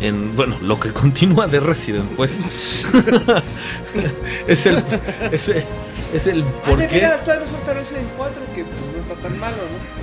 En, 0.00 0.34
bueno, 0.34 0.56
lo 0.62 0.80
que 0.80 0.90
continúa 0.92 1.46
de 1.46 1.60
Resident, 1.60 2.10
pues. 2.16 2.38
es 4.48 4.66
el. 4.66 4.82
Es 5.30 5.48
el, 5.48 5.64
es 6.14 6.26
el 6.26 6.42
por 6.42 6.80
Ay, 6.80 6.88
qué. 6.88 6.94
mira, 6.96 7.16
todavía 7.22 7.46
nos 7.46 7.56
falta 7.56 7.74
Resident 7.74 8.08
4, 8.16 8.42
que 8.54 8.64
pues, 8.64 8.76
no 8.94 9.00
está 9.00 9.14
tan 9.22 9.38
malo, 9.38 9.56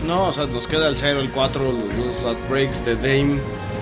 ¿no? 0.06 0.08
No, 0.08 0.28
o 0.28 0.34
sea, 0.34 0.46
nos 0.46 0.68
queda 0.68 0.88
el 0.88 0.96
0, 0.96 1.20
el 1.20 1.32
4, 1.32 1.64
los, 1.64 1.74
los 1.74 2.24
Outbreaks 2.26 2.86
de 2.86 2.96
Dame, 2.96 3.40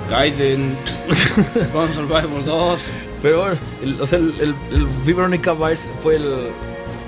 Gaiden, 0.10 0.76
Gone 1.74 1.94
Survivor 1.94 2.44
2. 2.46 2.84
Pero 3.22 3.40
bueno, 3.40 3.58
el, 3.84 4.02
o 4.02 4.08
sea, 4.08 4.20
el, 4.20 4.34
el, 4.40 4.56
el 4.72 4.86
Verónica 5.06 5.54
virus 5.54 5.90
fue 6.04 6.18
el, 6.18 6.50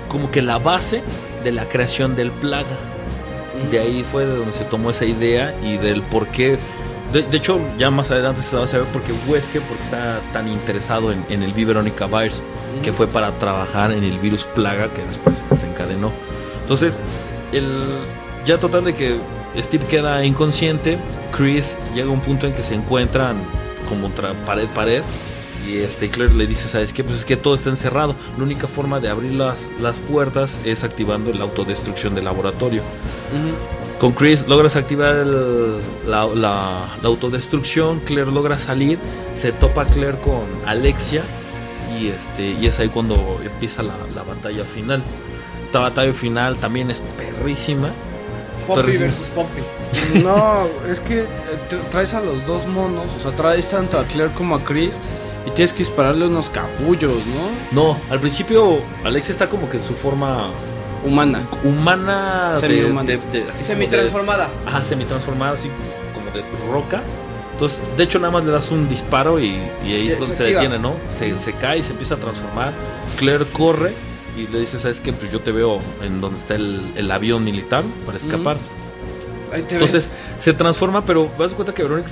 como 0.08 0.30
que 0.30 0.42
la 0.42 0.58
base 0.58 1.02
de 1.44 1.52
la 1.52 1.64
creación 1.68 2.16
del 2.16 2.30
plaga. 2.30 2.66
De 3.70 3.78
ahí 3.78 4.04
fue 4.10 4.26
de 4.26 4.36
donde 4.36 4.52
se 4.52 4.64
tomó 4.64 4.90
esa 4.90 5.04
idea 5.04 5.54
y 5.62 5.76
del 5.76 6.02
por 6.02 6.26
qué. 6.28 6.58
De, 7.12 7.22
de 7.22 7.36
hecho, 7.36 7.58
ya 7.78 7.90
más 7.90 8.10
adelante 8.10 8.40
se 8.40 8.56
va 8.56 8.64
a 8.64 8.66
saber 8.66 8.86
por 8.86 9.02
qué 9.02 9.12
Wesker 9.28 9.60
porque 9.62 9.82
está 9.82 10.20
tan 10.32 10.48
interesado 10.48 11.12
en, 11.12 11.24
en 11.28 11.42
el 11.42 11.52
Verónica 11.52 12.06
virus, 12.06 12.42
que 12.82 12.92
fue 12.92 13.06
para 13.06 13.32
trabajar 13.38 13.92
en 13.92 14.04
el 14.04 14.18
virus 14.18 14.44
plaga 14.44 14.88
que 14.88 15.02
después 15.02 15.44
se 15.58 15.66
encadenó. 15.68 16.12
Entonces, 16.62 17.02
el, 17.52 17.84
ya 18.46 18.58
total 18.58 18.84
de 18.84 18.94
que 18.94 19.16
Steve 19.58 19.84
queda 19.86 20.24
inconsciente, 20.24 20.98
Chris 21.36 21.76
llega 21.94 22.08
a 22.08 22.12
un 22.12 22.20
punto 22.20 22.46
en 22.46 22.52
que 22.52 22.62
se 22.62 22.76
encuentran 22.76 23.36
como 23.88 24.08
tra- 24.10 24.34
pared 24.46 24.66
pared 24.74 25.02
y 25.70 25.78
este 25.78 26.08
Claire 26.10 26.34
le 26.34 26.46
dice, 26.46 26.68
¿sabes 26.68 26.92
qué? 26.92 27.02
Pues 27.04 27.18
es 27.20 27.24
que 27.24 27.36
todo 27.36 27.54
está 27.54 27.70
encerrado. 27.70 28.14
La 28.36 28.44
única 28.44 28.66
forma 28.66 29.00
de 29.00 29.08
abrir 29.08 29.32
las, 29.34 29.66
las 29.80 29.98
puertas 29.98 30.60
es 30.64 30.84
activando 30.84 31.32
la 31.32 31.44
autodestrucción 31.44 32.14
del 32.14 32.24
laboratorio. 32.24 32.82
Con 33.98 34.12
Chris 34.12 34.46
logras 34.48 34.76
activar 34.76 35.14
el- 35.16 35.76
la, 36.08 36.26
la- 36.26 36.88
la 37.02 37.08
autodestrucción, 37.08 38.00
Claire 38.00 38.30
logra 38.32 38.58
salir, 38.58 38.98
se 39.34 39.52
topa 39.52 39.84
Claire 39.84 40.18
con 40.18 40.42
Alexia 40.66 41.22
y, 41.98 42.08
este, 42.08 42.50
y 42.52 42.66
es 42.66 42.78
ahí 42.80 42.88
cuando 42.88 43.40
empieza 43.44 43.82
la, 43.82 43.94
la 44.14 44.22
batalla 44.22 44.64
final. 44.64 45.02
Esta 45.66 45.80
batalla 45.80 46.12
final 46.14 46.56
también 46.56 46.90
es 46.90 47.00
perrísima. 47.18 47.90
Poppy 48.66 48.96
versus 48.98 49.28
Poppy. 49.28 50.22
No, 50.22 50.66
es 50.90 51.00
que 51.00 51.20
eh, 51.20 51.26
tra- 51.68 51.82
traes 51.90 52.14
a 52.14 52.20
los 52.20 52.46
dos 52.46 52.66
monos, 52.68 53.06
o 53.18 53.22
sea, 53.22 53.32
traes 53.32 53.68
tanto 53.68 53.98
a 53.98 54.04
Claire 54.04 54.32
como 54.32 54.54
a 54.56 54.60
Chris 54.64 54.98
y 55.46 55.50
tienes 55.50 55.72
que 55.72 55.78
dispararle 55.80 56.26
unos 56.26 56.50
capullos, 56.50 57.12
¿no? 57.72 57.82
No, 57.92 57.96
al 58.10 58.20
principio 58.20 58.78
Alexia 59.04 59.32
está 59.32 59.48
como 59.48 59.68
que 59.70 59.78
en 59.78 59.84
su 59.84 59.94
forma 59.94 60.50
Humana. 61.04 61.46
humana, 61.64 62.56
Semi-humana. 62.60 63.08
de- 63.08 63.16
de- 63.32 63.44
de- 63.46 63.56
Semi-transformada. 63.56 64.48
Ajá, 64.66 64.84
semi-transformada, 64.84 65.52
así 65.52 65.68
como 66.14 66.30
de 66.32 66.42
roca. 66.72 67.02
Entonces, 67.54 67.80
de 67.96 68.04
hecho, 68.04 68.18
nada 68.18 68.32
más 68.32 68.44
le 68.44 68.52
das 68.52 68.70
un 68.70 68.88
disparo 68.88 69.38
y, 69.40 69.58
y 69.86 69.92
ahí 69.92 70.08
es 70.10 70.18
donde 70.18 70.34
se 70.34 70.44
detiene, 70.44 70.78
¿no? 70.78 70.94
Se, 71.10 71.36
se 71.36 71.52
cae 71.54 71.78
y 71.78 71.82
se 71.82 71.92
empieza 71.92 72.14
a 72.14 72.18
transformar. 72.18 72.72
Claire 73.18 73.44
corre 73.52 73.92
y 74.36 74.46
le 74.46 74.60
dice, 74.60 74.78
¿sabes 74.78 75.00
qué? 75.00 75.12
Pues 75.12 75.30
yo 75.32 75.40
te 75.40 75.52
veo 75.52 75.78
en 76.02 76.20
donde 76.22 76.38
está 76.38 76.54
el, 76.54 76.80
el 76.96 77.10
avión 77.10 77.44
militar 77.44 77.84
para 78.06 78.16
escapar. 78.16 78.56
Ahí 79.52 79.62
te 79.62 79.74
Entonces, 79.74 80.08
ves. 80.08 80.42
se 80.42 80.52
transforma, 80.54 81.04
pero 81.04 81.28
te 81.36 81.42
das 81.42 81.52
cuenta 81.54 81.74
que 81.74 81.82
Verónica 81.82 82.08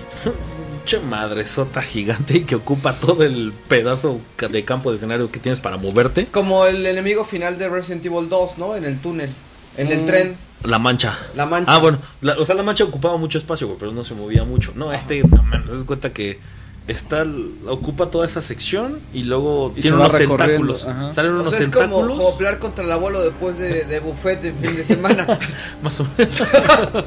madresota 0.96 1.82
gigante 1.82 2.38
y 2.38 2.40
que 2.44 2.54
ocupa 2.56 2.94
todo 2.94 3.22
el 3.24 3.52
pedazo 3.68 4.20
de 4.50 4.64
campo 4.64 4.90
de 4.90 4.96
escenario 4.96 5.30
que 5.30 5.38
tienes 5.38 5.60
para 5.60 5.76
moverte. 5.76 6.26
Como 6.26 6.64
el 6.64 6.86
enemigo 6.86 7.24
final 7.24 7.58
de 7.58 7.68
Resident 7.68 8.04
Evil 8.06 8.28
2, 8.28 8.58
¿no? 8.58 8.74
En 8.74 8.84
el 8.84 8.98
túnel. 8.98 9.30
En 9.76 9.88
el 9.92 10.06
tren. 10.06 10.36
La 10.64 10.78
mancha. 10.80 11.16
La 11.36 11.46
mancha. 11.46 11.72
Ah, 11.72 11.78
bueno, 11.78 11.98
la- 12.20 12.36
o 12.38 12.44
sea, 12.44 12.54
la 12.56 12.62
mancha 12.64 12.82
ocupaba 12.84 13.16
mucho 13.16 13.38
espacio, 13.38 13.66
güey, 13.68 13.78
pero 13.78 13.92
no 13.92 14.02
se 14.02 14.14
movía 14.14 14.42
mucho. 14.42 14.72
No, 14.74 14.92
este, 14.92 15.22
no, 15.22 15.42
man, 15.44 15.64
das 15.68 15.84
cuenta 15.84 16.12
que 16.12 16.40
está, 16.88 17.24
ocupa 17.68 18.06
toda 18.10 18.26
esa 18.26 18.42
sección 18.42 18.98
y 19.14 19.22
luego 19.24 19.72
Y 19.76 19.82
tiene 19.82 19.98
unos 19.98 20.16
tentáculos. 20.16 20.84
ajá. 20.86 21.12
Salen 21.12 21.32
O 21.32 21.40
unos 21.42 21.50
sea, 21.52 21.60
es 21.60 21.68
como, 21.68 22.00
como 22.08 22.36
pelear 22.36 22.58
contra 22.58 22.82
el 22.84 22.90
abuelo 22.90 23.22
después 23.22 23.56
de, 23.58 23.84
de 23.84 24.00
buffet 24.00 24.40
de 24.40 24.52
fin 24.52 24.74
de 24.74 24.82
semana. 24.82 25.38
Más 25.82 26.00
o 26.00 26.06
menos. 26.16 26.38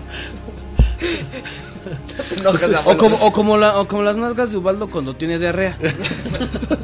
O 2.86 2.98
como, 2.98 3.16
o, 3.18 3.32
como 3.34 3.58
la, 3.58 3.80
o 3.80 3.88
como 3.88 4.04
las 4.04 4.18
nalgas 4.18 4.52
de 4.52 4.58
Ubaldo 4.58 4.90
cuando 4.90 5.16
tiene 5.16 5.40
diarrea. 5.40 5.78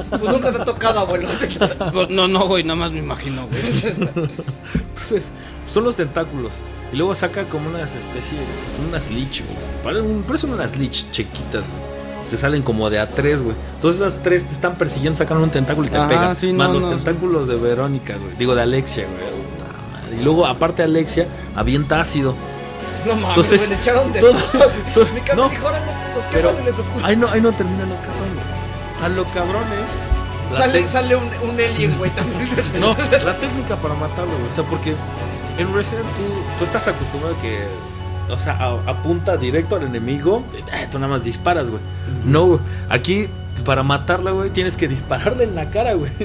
Pues 0.09 0.31
nunca 0.31 0.51
te 0.51 0.61
ha 0.61 0.65
tocado, 0.65 1.01
abuelo. 1.01 1.27
Pues, 1.93 2.09
no, 2.09 2.27
no, 2.27 2.47
güey, 2.47 2.63
nada 2.63 2.75
más 2.79 2.91
me 2.91 2.99
imagino, 2.99 3.45
güey. 3.47 3.61
Entonces, 4.73 5.31
son 5.69 5.83
los 5.83 5.95
tentáculos. 5.95 6.53
Y 6.91 6.95
luego 6.95 7.13
saca 7.13 7.43
como 7.43 7.69
unas 7.69 7.93
especies, 7.93 8.39
unas 8.87 9.11
lich, 9.11 9.43
güey. 9.43 9.57
Parecen, 10.27 10.49
unas 10.51 10.77
lich 10.77 11.05
chiquitas, 11.11 11.61
güey. 11.61 11.97
Te 12.31 12.37
salen 12.37 12.61
como 12.61 12.89
de 12.89 12.99
a 12.99 13.07
tres, 13.07 13.41
güey. 13.41 13.55
Entonces 13.75 14.01
esas 14.01 14.23
tres 14.23 14.43
te 14.47 14.53
están 14.53 14.75
persiguiendo, 14.75 15.17
sacan 15.17 15.37
un 15.37 15.49
tentáculo 15.49 15.87
y 15.87 15.91
te 15.91 15.97
Ajá, 15.97 16.07
pegan. 16.07 16.35
sí, 16.35 16.51
Más 16.53 16.69
no, 16.69 16.75
los 16.75 16.83
no, 16.83 16.89
tentáculos 16.95 17.47
de 17.47 17.55
Verónica, 17.57 18.15
güey. 18.17 18.35
Digo, 18.37 18.55
de 18.55 18.61
Alexia, 18.61 19.05
güey. 19.05 20.19
Y 20.19 20.23
luego, 20.23 20.45
aparte 20.45 20.83
Alexia, 20.83 21.27
avienta 21.55 22.01
ácido. 22.01 22.33
No 23.05 23.15
mames, 23.15 23.29
Entonces, 23.29 23.57
güey, 23.59 23.69
le 23.69 23.75
echaron 23.75 24.13
de 24.13 24.19
todo- 24.19 24.33
todo. 24.93 25.05
Mi 25.13 25.21
cabrón 25.21 25.45
no. 25.45 25.49
dijo, 25.49 25.63
putos, 25.67 26.25
¿qué 26.29 26.37
Pero- 26.37 26.55
se 26.57 26.63
les 26.63 26.79
ocurre? 26.79 27.05
Ahí 27.05 27.15
no, 27.15 27.27
ahí 27.29 27.41
no 27.41 27.51
termina 27.53 27.83
lo 27.83 27.95
cabrón. 27.95 28.29
O 28.95 28.99
sea, 28.99 29.09
lo 29.09 29.23
cabrón 29.25 29.63
es. 29.73 30.57
Sale, 30.57 30.87
sale 30.87 31.15
un, 31.15 31.25
un 31.49 31.55
alien, 31.59 31.97
güey, 31.97 32.09
también. 32.11 32.49
No, 32.79 32.95
la 33.25 33.37
técnica 33.37 33.75
para 33.75 33.93
matarlo, 33.95 34.31
güey. 34.37 34.49
O 34.51 34.55
sea, 34.55 34.63
porque 34.63 34.95
en 35.57 35.73
Resident 35.73 36.05
tú, 36.15 36.23
tú 36.59 36.65
estás 36.65 36.87
acostumbrado 36.87 37.35
a 37.35 37.41
que, 37.41 37.63
o 38.31 38.39
sea, 38.39 38.53
a- 38.53 38.89
apunta 38.89 39.35
directo 39.37 39.75
al 39.75 39.83
enemigo, 39.83 40.43
eh, 40.73 40.87
tú 40.91 40.99
nada 40.99 41.11
más 41.13 41.23
disparas, 41.23 41.69
güey. 41.69 41.81
No, 42.25 42.45
güey. 42.45 42.59
Aquí, 42.89 43.27
para 43.65 43.83
matarla, 43.83 44.31
güey, 44.31 44.49
tienes 44.51 44.77
que 44.77 44.87
dispararle 44.87 45.43
en 45.43 45.55
la 45.55 45.69
cara, 45.69 45.93
güey. 45.93 46.11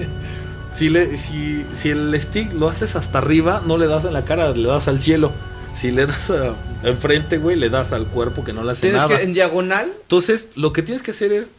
Si, 0.72 0.88
le, 0.88 1.18
si, 1.18 1.66
si 1.74 1.90
el 1.90 2.18
stick 2.18 2.50
lo 2.54 2.70
haces 2.70 2.96
hasta 2.96 3.18
arriba, 3.18 3.60
no 3.66 3.76
le 3.76 3.86
das 3.86 4.06
en 4.06 4.14
la 4.14 4.24
cara, 4.24 4.52
le 4.52 4.66
das 4.68 4.88
al 4.88 5.00
cielo. 5.00 5.30
Si 5.74 5.90
le 5.90 6.06
das 6.06 6.30
a- 6.30 6.54
enfrente, 6.84 7.38
güey, 7.38 7.56
le 7.56 7.70
das 7.70 7.92
al 7.92 8.06
cuerpo 8.06 8.44
que 8.44 8.52
no 8.52 8.62
le 8.64 8.72
hace 8.72 8.82
Tienes 8.82 9.02
nada. 9.02 9.16
que, 9.18 9.24
en 9.24 9.32
diagonal, 9.34 9.90
Entonces, 10.02 10.48
lo 10.54 10.72
que 10.72 10.82
tienes 10.82 11.02
que 11.02 11.12
hacer 11.12 11.32
es 11.32 11.50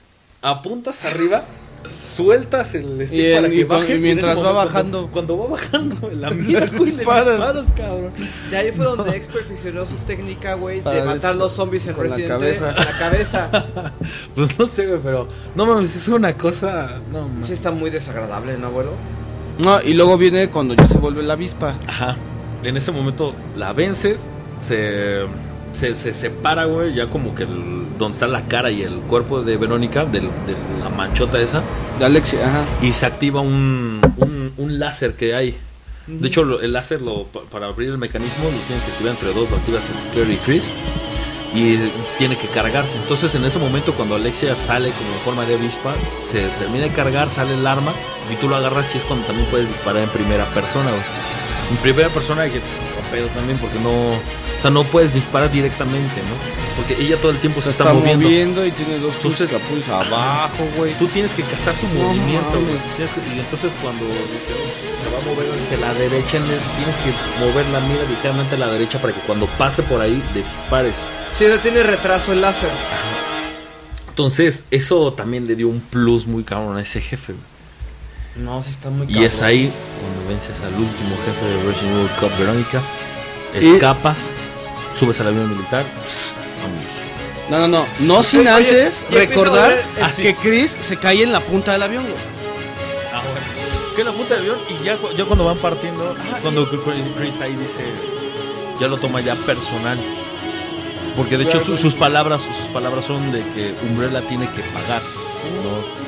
apuntas 0.41 1.03
arriba, 1.05 1.45
sueltas 2.05 2.75
el 2.75 3.05
stick 3.07 3.11
Y 3.17 3.21
el- 3.25 3.35
para 3.37 3.49
que 3.49 3.55
y 3.55 3.63
baje 3.63 3.95
y 3.95 3.99
mientras 3.99 4.37
va 4.37 4.41
momento, 4.43 4.53
bajando. 4.53 5.09
Cuando, 5.11 5.35
cuando 5.35 5.37
va 5.37 5.47
bajando 5.47 6.09
la 6.13 6.29
mierda, 6.31 6.77
güey, 6.77 6.91
le 6.91 6.97
Disparas. 6.97 7.37
disparas, 7.37 7.71
cabrón. 7.75 8.11
de 8.51 8.57
ahí 8.57 8.71
fue 8.71 8.85
donde 8.85 9.11
X 9.17 9.29
perfeccionó 9.29 9.85
su 9.85 9.95
técnica, 10.07 10.53
güey, 10.55 10.77
de 10.77 10.83
Para 10.83 11.05
matar 11.05 11.35
los 11.35 11.53
zombies 11.53 11.87
en 11.87 11.97
la 11.97 12.03
Resident 12.03 12.39
3 12.39 12.59
cabeza. 12.59 12.71
la 12.85 12.97
cabeza. 12.99 13.49
Pues 14.35 14.57
no 14.59 14.65
sé, 14.67 14.87
güey, 14.87 14.99
pero 15.03 15.27
no 15.55 15.65
mames, 15.65 15.95
es 15.95 16.07
una 16.09 16.33
cosa. 16.37 16.99
No 17.11 17.27
mames. 17.27 17.47
Sí 17.47 17.53
está 17.53 17.71
muy 17.71 17.89
desagradable, 17.89 18.57
¿no, 18.57 18.67
abuelo? 18.67 18.91
No, 19.59 19.81
y 19.81 19.93
luego 19.93 20.17
viene 20.17 20.49
cuando 20.49 20.73
ya 20.73 20.87
se 20.87 20.97
vuelve 20.97 21.21
la 21.23 21.33
avispa. 21.33 21.75
Ajá. 21.87 22.15
En 22.63 22.77
ese 22.77 22.91
momento 22.91 23.33
la 23.57 23.73
vences, 23.73 24.29
se, 24.59 25.23
se, 25.73 25.95
se 25.95 26.13
separa, 26.13 26.65
güey, 26.65 26.93
ya 26.95 27.07
como 27.07 27.35
que 27.35 27.43
el- 27.43 27.83
donde 27.97 28.13
está 28.15 28.27
la 28.27 28.41
cara 28.43 28.71
y 28.71 28.81
el 28.81 28.95
cuerpo 29.01 29.41
de 29.41 29.57
Verónica, 29.57 30.05
del- 30.05 30.23
de, 30.23 30.55
la 30.83 30.89
manchota 30.89 31.39
esa, 31.39 31.61
De 31.99 32.05
Alexia, 32.05 32.39
ajá. 32.47 32.63
y 32.81 32.91
se 32.93 33.05
activa 33.05 33.41
un, 33.41 34.01
un, 34.17 34.53
un 34.57 34.79
láser 34.79 35.13
que 35.15 35.35
hay. 35.35 35.57
De 36.07 36.27
hecho, 36.27 36.59
el 36.59 36.73
láser 36.73 37.01
lo, 37.01 37.23
pa- 37.25 37.41
para 37.51 37.67
abrir 37.67 37.89
el 37.89 37.97
mecanismo 37.97 38.43
lo 38.45 38.49
tienen 38.67 38.83
que 38.85 38.91
activar 38.91 39.11
entre 39.13 39.33
dos, 39.33 39.49
lo 39.49 39.55
activas 39.57 39.83
Claire 40.11 40.33
y 40.33 40.37
Chris. 40.37 40.69
Y 41.55 41.77
tiene 42.17 42.35
que 42.35 42.47
cargarse. 42.47 42.97
Entonces, 42.97 43.35
en 43.35 43.45
ese 43.45 43.59
momento, 43.59 43.93
cuando 43.93 44.15
Alexia 44.15 44.55
sale 44.55 44.89
como 44.89 45.09
en 45.13 45.19
forma 45.19 45.45
de 45.45 45.53
avispa, 45.55 45.93
se 46.25 46.47
termina 46.57 46.85
de 46.85 46.89
cargar, 46.91 47.29
sale 47.29 47.53
el 47.53 47.65
arma 47.67 47.93
y 48.31 48.35
tú 48.37 48.49
lo 48.49 48.55
agarras. 48.55 48.93
Y 48.95 48.97
es 48.97 49.03
cuando 49.05 49.27
también 49.27 49.47
puedes 49.51 49.69
disparar 49.69 50.01
en 50.01 50.09
primera 50.09 50.51
persona. 50.53 50.89
güey. 50.89 51.03
En 51.71 51.77
primera 51.77 52.09
persona, 52.09 52.45
que 52.45 52.59
pedo 53.11 53.27
también, 53.29 53.57
porque 53.59 53.79
no. 53.79 53.89
O 53.89 54.61
sea, 54.61 54.71
no 54.71 54.83
puedes 54.85 55.13
disparar 55.13 55.51
directamente, 55.51 56.15
¿no? 56.21 56.35
Porque 56.77 57.01
ella 57.03 57.17
todo 57.17 57.31
el 57.31 57.37
tiempo 57.37 57.59
se, 57.61 57.65
Se 57.65 57.71
está, 57.71 57.83
está 57.83 57.93
moviendo. 57.93 58.25
moviendo 58.25 58.65
y 58.65 58.71
tiene 58.71 58.97
dos 58.99 59.15
Entonces- 59.17 59.51
Entonces, 59.51 59.89
abajo, 59.89 60.67
güey. 60.77 60.93
Tú 60.95 61.07
tienes 61.07 61.31
que 61.31 61.43
cazar 61.43 61.75
su 61.75 61.87
No 61.89 62.05
movimiento, 62.05 62.51
güey. 62.59 62.77
Y 63.35 63.39
entonces 63.39 63.71
cuando 63.81 64.05
dice, 64.05 64.53
"Oh, 64.53 65.03
se 65.03 65.09
va 65.11 65.19
a 65.19 65.25
mover 65.35 65.59
hacia 65.59 65.77
la 65.77 65.93
derecha, 65.93 66.31
tienes 66.39 66.95
que 67.03 67.45
mover 67.45 67.65
la 67.67 67.79
mira 67.81 68.03
ligeramente 68.09 68.55
a 68.55 68.59
la 68.59 68.67
derecha 68.67 68.99
para 69.01 69.13
que 69.13 69.19
cuando 69.21 69.45
pase 69.57 69.83
por 69.83 70.01
ahí 70.01 70.23
le 70.33 70.41
dispares. 70.43 71.07
Sí, 71.33 71.43
eso 71.45 71.59
tiene 71.59 71.83
retraso 71.83 72.31
el 72.31 72.41
láser. 72.41 72.69
Entonces, 74.09 74.65
eso 74.71 75.11
también 75.13 75.47
le 75.47 75.55
dio 75.55 75.67
un 75.67 75.79
plus 75.81 76.25
muy 76.27 76.43
cabrón 76.43 76.77
a 76.77 76.81
ese 76.81 77.01
jefe. 77.01 77.33
güey. 77.33 77.52
No, 78.35 78.63
sí 78.63 78.71
está 78.71 78.89
muy 78.89 79.05
Y 79.09 79.23
es 79.23 79.41
ahí 79.41 79.71
cuando 79.99 80.27
vences 80.29 80.59
al 80.61 80.73
último 80.73 81.15
jefe 81.25 81.45
de 81.45 81.63
Resident 81.71 81.97
Evil 81.97 82.09
Code 82.19 82.35
Verónica, 82.39 82.81
Y- 83.61 83.73
escapas, 83.75 84.29
subes 84.97 85.19
al 85.21 85.27
avión 85.27 85.49
militar, 85.51 85.85
vámonos. 86.61 86.93
No, 87.49 87.59
no, 87.59 87.67
no. 87.67 87.85
No 87.99 88.23
sin 88.23 88.39
Oye, 88.41 88.49
antes 88.49 89.03
recordar 89.11 89.71
el- 89.97 90.15
que 90.15 90.35
Chris 90.35 90.75
se 90.81 90.97
cae 90.97 91.21
en 91.23 91.31
la 91.31 91.41
punta 91.41 91.73
del 91.73 91.83
avión, 91.83 92.03
güey. 92.03 92.15
Ah, 93.13 93.21
bueno. 93.21 93.95
Que 93.95 94.03
la 94.03 94.11
puse 94.11 94.33
de 94.33 94.39
avión 94.39 94.57
y 94.69 94.83
ya, 94.83 94.95
cu- 94.97 95.11
ya 95.15 95.25
cuando 95.25 95.45
van 95.45 95.57
partiendo, 95.57 96.15
es 96.33 96.39
cuando 96.41 96.67
Chris 96.69 97.39
ahí 97.41 97.55
dice, 97.55 97.83
ya 98.79 98.87
lo 98.87 98.97
toma 98.97 99.21
ya 99.21 99.35
personal. 99.35 99.99
Porque 101.15 101.37
de 101.37 101.43
hecho 101.43 101.63
su- 101.63 101.77
sus 101.77 101.93
palabras 101.93 102.41
sus 102.41 102.67
palabras 102.69 103.05
son 103.05 103.31
de 103.31 103.41
que 103.53 103.75
Umbrella 103.87 104.21
tiene 104.21 104.49
que 104.49 104.61
pagar. 104.63 105.01
¿no? 105.63 106.02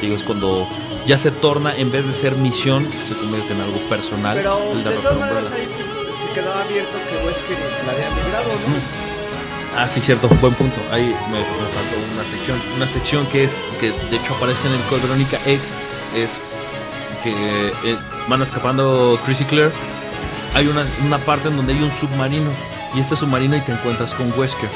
Digo, 0.00 0.14
es 0.14 0.22
cuando 0.22 0.66
ya 1.06 1.18
se 1.18 1.30
torna, 1.30 1.74
en 1.76 1.90
vez 1.90 2.06
de 2.06 2.14
ser 2.14 2.36
misión, 2.36 2.86
se 3.08 3.14
convierte 3.16 3.52
en 3.54 3.60
algo 3.60 3.78
personal. 3.88 4.36
Pero 4.36 4.72
el 4.72 4.84
de 4.84 4.90
derrotar 4.90 5.12
todas 5.12 5.16
a 5.16 5.20
maneras 5.20 5.44
Umbrella. 5.44 5.64
ahí 5.64 5.68
pues, 6.06 6.20
se 6.20 6.40
quedaba 6.40 6.60
abierto 6.62 6.98
que 7.08 7.26
Wesker 7.26 7.58
la 7.86 7.92
había 7.92 8.08
librado, 8.10 8.48
¿no? 8.48 9.08
Ah, 9.76 9.88
sí, 9.88 10.00
cierto, 10.00 10.28
buen 10.28 10.54
punto. 10.54 10.80
Ahí 10.90 11.14
me, 11.30 11.38
me 11.38 11.70
faltó 11.70 11.96
una 12.14 12.24
sección. 12.30 12.60
Una 12.76 12.88
sección 12.88 13.26
que 13.26 13.44
es, 13.44 13.64
que 13.80 13.90
de 13.90 14.16
hecho 14.16 14.34
aparece 14.34 14.66
en 14.66 14.74
el 14.74 14.80
Code 14.82 15.02
Verónica 15.02 15.38
X, 15.46 15.72
es 16.16 16.40
que 17.22 17.30
eh, 17.84 17.96
van 18.28 18.42
escapando 18.42 19.18
Chris 19.24 19.40
y 19.40 19.44
Claire. 19.44 19.70
Hay 20.54 20.66
una, 20.66 20.84
una 21.06 21.18
parte 21.18 21.48
en 21.48 21.56
donde 21.56 21.74
hay 21.74 21.82
un 21.82 21.92
submarino. 21.92 22.50
Y 22.94 23.00
este 23.00 23.16
submarino 23.16 23.56
y 23.56 23.60
te 23.60 23.72
encuentras 23.72 24.14
con 24.14 24.32
Wesker. 24.36 24.70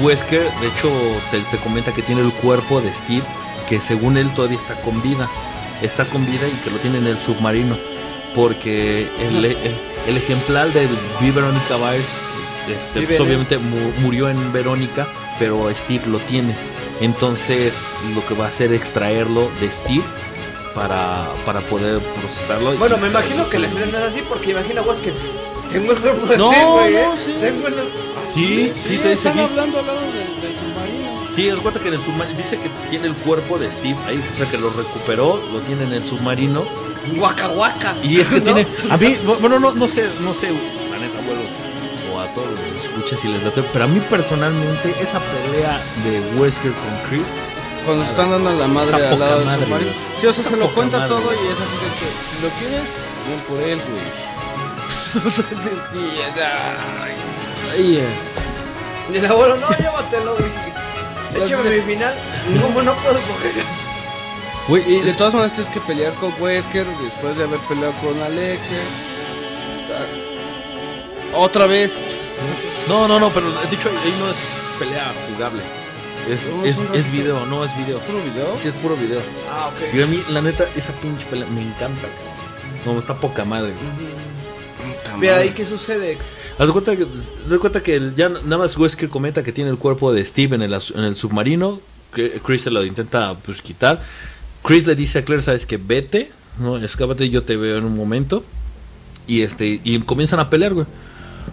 Wesker, 0.00 0.42
de 0.60 0.66
hecho, 0.66 0.90
te, 1.30 1.38
te 1.40 1.58
comenta 1.58 1.92
que 1.92 2.02
tiene 2.02 2.22
el 2.22 2.32
cuerpo 2.32 2.80
de 2.80 2.94
Steve, 2.94 3.22
que 3.68 3.80
según 3.80 4.16
él 4.16 4.30
todavía 4.34 4.58
está 4.58 4.74
con 4.80 5.00
vida. 5.02 5.28
Está 5.82 6.04
con 6.04 6.24
vida 6.24 6.46
y 6.46 6.52
que 6.64 6.70
lo 6.70 6.76
tiene 6.78 6.98
en 6.98 7.06
el 7.06 7.18
submarino. 7.18 7.76
Porque 8.34 9.08
el, 9.20 9.44
el, 9.44 9.56
el 10.06 10.16
ejemplar 10.16 10.72
del 10.72 10.88
V. 11.20 11.30
Veronica 11.32 11.76
Virus, 11.76 12.08
este, 12.74 13.02
pues, 13.02 13.20
obviamente 13.20 13.58
mu- 13.58 13.92
murió 14.00 14.28
en 14.28 14.52
Verónica, 14.52 15.06
pero 15.38 15.68
Steve 15.74 16.04
lo 16.06 16.18
tiene. 16.18 16.54
Entonces, 17.00 17.82
lo 18.14 18.24
que 18.26 18.34
va 18.34 18.46
a 18.46 18.48
hacer 18.48 18.72
es 18.72 18.80
extraerlo 18.80 19.50
de 19.60 19.70
Steve 19.70 20.04
para, 20.74 21.26
para 21.44 21.60
poder 21.60 21.98
procesarlo. 21.98 22.72
Bueno, 22.76 22.96
me 22.98 23.08
imagino 23.08 23.48
que 23.50 23.58
la 23.58 23.66
escena 23.66 23.98
es 23.98 24.04
así 24.04 24.22
porque 24.26 24.52
imagina 24.52 24.80
Wesker. 24.82 25.12
Tengo 25.70 25.92
el 25.92 25.98
cuerpo 25.98 26.26
de 26.26 26.38
No, 26.38 26.50
Steve, 26.52 26.64
güey, 26.70 26.96
¿eh? 26.96 27.04
no, 27.08 27.16
sí. 27.16 27.34
Tengo 27.40 27.68
el... 27.68 27.74
Sí, 28.26 28.72
sí, 28.88 28.98
te 28.98 29.12
están 29.12 29.32
aquí. 29.32 29.40
hablando 29.40 29.78
al 29.80 29.86
lado 29.86 30.00
del, 30.00 30.40
del 30.40 30.56
submarino. 30.58 30.91
Sí, 31.34 31.48
es 31.48 31.58
cuenta 31.60 31.80
que 31.80 31.88
en 31.88 31.94
el 31.94 32.02
submarino 32.04 32.36
dice 32.36 32.58
que 32.58 32.68
tiene 32.90 33.06
el 33.08 33.14
cuerpo 33.14 33.58
de 33.58 33.70
Steve 33.72 33.96
ahí, 34.06 34.22
o 34.32 34.36
sea 34.36 34.46
que 34.50 34.58
lo 34.58 34.68
recuperó, 34.70 35.42
lo 35.52 35.60
tiene 35.60 35.84
en 35.84 35.92
el 35.94 36.04
submarino. 36.06 36.62
Guaca, 37.16 37.46
guaca. 37.48 37.94
Y 38.02 38.20
es 38.20 38.28
que 38.28 38.36
¿No? 38.38 38.42
tiene. 38.44 38.66
A 38.90 38.96
mí, 38.98 39.16
bueno, 39.40 39.58
no, 39.58 39.72
no 39.72 39.88
sé, 39.88 40.08
no 40.20 40.34
sé, 40.34 40.48
la 40.50 40.98
neta, 40.98 41.18
abuelos, 41.18 41.46
o 42.14 42.20
a 42.20 42.26
todos 42.34 42.48
los 42.50 42.60
que 42.60 42.86
escuchen 42.86 43.18
si 43.18 43.28
les 43.28 43.40
tiempo, 43.54 43.70
pero 43.72 43.84
a 43.86 43.88
mí 43.88 44.00
personalmente, 44.10 44.94
esa 45.00 45.20
pelea 45.20 45.80
de 46.04 46.20
Wesker 46.38 46.70
con 46.72 47.08
Chris, 47.08 47.26
Cuando 47.86 48.04
están 48.04 48.30
dando 48.30 48.50
a 48.50 48.52
la 48.52 48.68
madre 48.68 48.94
al 48.94 49.18
lado 49.18 49.38
del 49.38 49.46
madre, 49.46 49.64
submarino. 49.64 49.90
güey. 49.90 50.20
Sí, 50.20 50.26
o 50.26 50.32
sea, 50.34 50.42
Está 50.44 50.54
se 50.54 50.56
lo 50.60 50.70
cuenta 50.74 50.98
madre, 50.98 51.08
todo 51.14 51.22
güey. 51.22 51.36
y 51.38 51.48
es 51.48 51.58
así 51.58 51.76
de 51.82 51.90
que 51.98 52.06
si 52.28 52.42
lo 52.42 52.48
quieres, 52.60 52.88
bien 53.26 53.40
por 53.48 53.58
él, 53.62 53.80
güey. 53.88 54.32
Y- 55.94 56.18
ay, 57.74 57.96
eh. 57.96 58.08
Y 59.12 59.16
el 59.16 59.26
abuelo, 59.26 59.56
no, 59.56 59.68
llévatelo, 59.76 60.36
güey. 60.36 60.50
Échame 61.34 61.70
mi 61.70 61.80
final. 61.80 62.14
¿Cómo 62.60 62.82
no 62.82 62.94
puedo 62.96 63.14
coger? 63.20 63.52
güey, 64.68 64.82
Y 64.94 65.00
de 65.00 65.12
todas 65.14 65.34
maneras 65.34 65.54
tienes 65.54 65.72
que 65.72 65.80
pelear 65.80 66.12
con 66.14 66.32
Wesker 66.40 66.86
después 67.02 67.36
de 67.36 67.44
haber 67.44 67.58
peleado 67.60 67.92
con 67.94 68.20
Alexia. 68.22 68.78
Otra 71.34 71.66
vez. 71.66 72.00
no, 72.88 73.08
no, 73.08 73.18
no, 73.18 73.30
pero 73.30 73.50
de 73.50 73.74
hecho 73.74 73.88
ahí 73.88 74.14
no 74.18 74.30
es 74.30 74.36
pelea 74.78 75.12
jugable. 75.30 75.62
Es, 76.28 76.46
No, 76.48 76.64
es, 76.64 76.78
es 76.78 77.06
es 77.06 77.12
video, 77.12 77.44
no 77.46 77.64
es 77.64 77.76
video. 77.76 77.98
¿Puro 78.00 78.22
video? 78.22 78.56
Sí, 78.56 78.68
es 78.68 78.74
puro 78.74 78.94
video. 78.96 79.20
Ah, 79.50 79.68
ok. 79.68 79.94
Y 79.94 80.02
a 80.02 80.06
mí, 80.06 80.22
la 80.28 80.40
neta, 80.40 80.64
esa 80.76 80.92
pinche 80.94 81.26
pelea 81.26 81.48
me 81.48 81.62
encanta. 81.62 82.06
No, 82.84 82.98
está 82.98 83.14
poca 83.14 83.44
madre. 83.44 83.72
Mira, 85.18 85.36
ahí 85.36 85.50
qué 85.50 85.64
sucede, 85.64 86.12
ex. 86.12 86.34
Haz 86.58 86.66
de 86.66 86.72
cuenta 86.72 86.96
que, 86.96 87.06
cuenta 87.58 87.82
que 87.82 87.96
el- 87.96 88.14
ya 88.14 88.28
nada 88.28 88.58
más 88.58 88.76
Wesker 88.76 89.08
comenta 89.08 89.42
que 89.42 89.52
tiene 89.52 89.70
el 89.70 89.78
cuerpo 89.78 90.12
de 90.12 90.24
Steve 90.24 90.54
en 90.56 90.62
el, 90.62 90.72
en 90.94 91.04
el 91.04 91.16
submarino. 91.16 91.80
Chris 92.44 92.62
se 92.62 92.70
lo 92.70 92.84
intenta 92.84 93.34
pues 93.44 93.62
quitar. 93.62 94.02
Chris 94.62 94.86
le 94.86 94.94
dice 94.94 95.20
a 95.20 95.24
Claire, 95.24 95.42
sabes 95.42 95.64
que 95.66 95.76
vete, 95.78 96.30
no, 96.60 96.76
escápate, 96.76 97.28
yo 97.30 97.42
te 97.42 97.56
veo 97.56 97.78
en 97.78 97.84
un 97.84 97.96
momento. 97.96 98.44
Y 99.26 99.42
este 99.42 99.80
y 99.82 99.98
comienzan 100.00 100.40
a 100.40 100.50
pelear, 100.50 100.74
güey. 100.74 100.86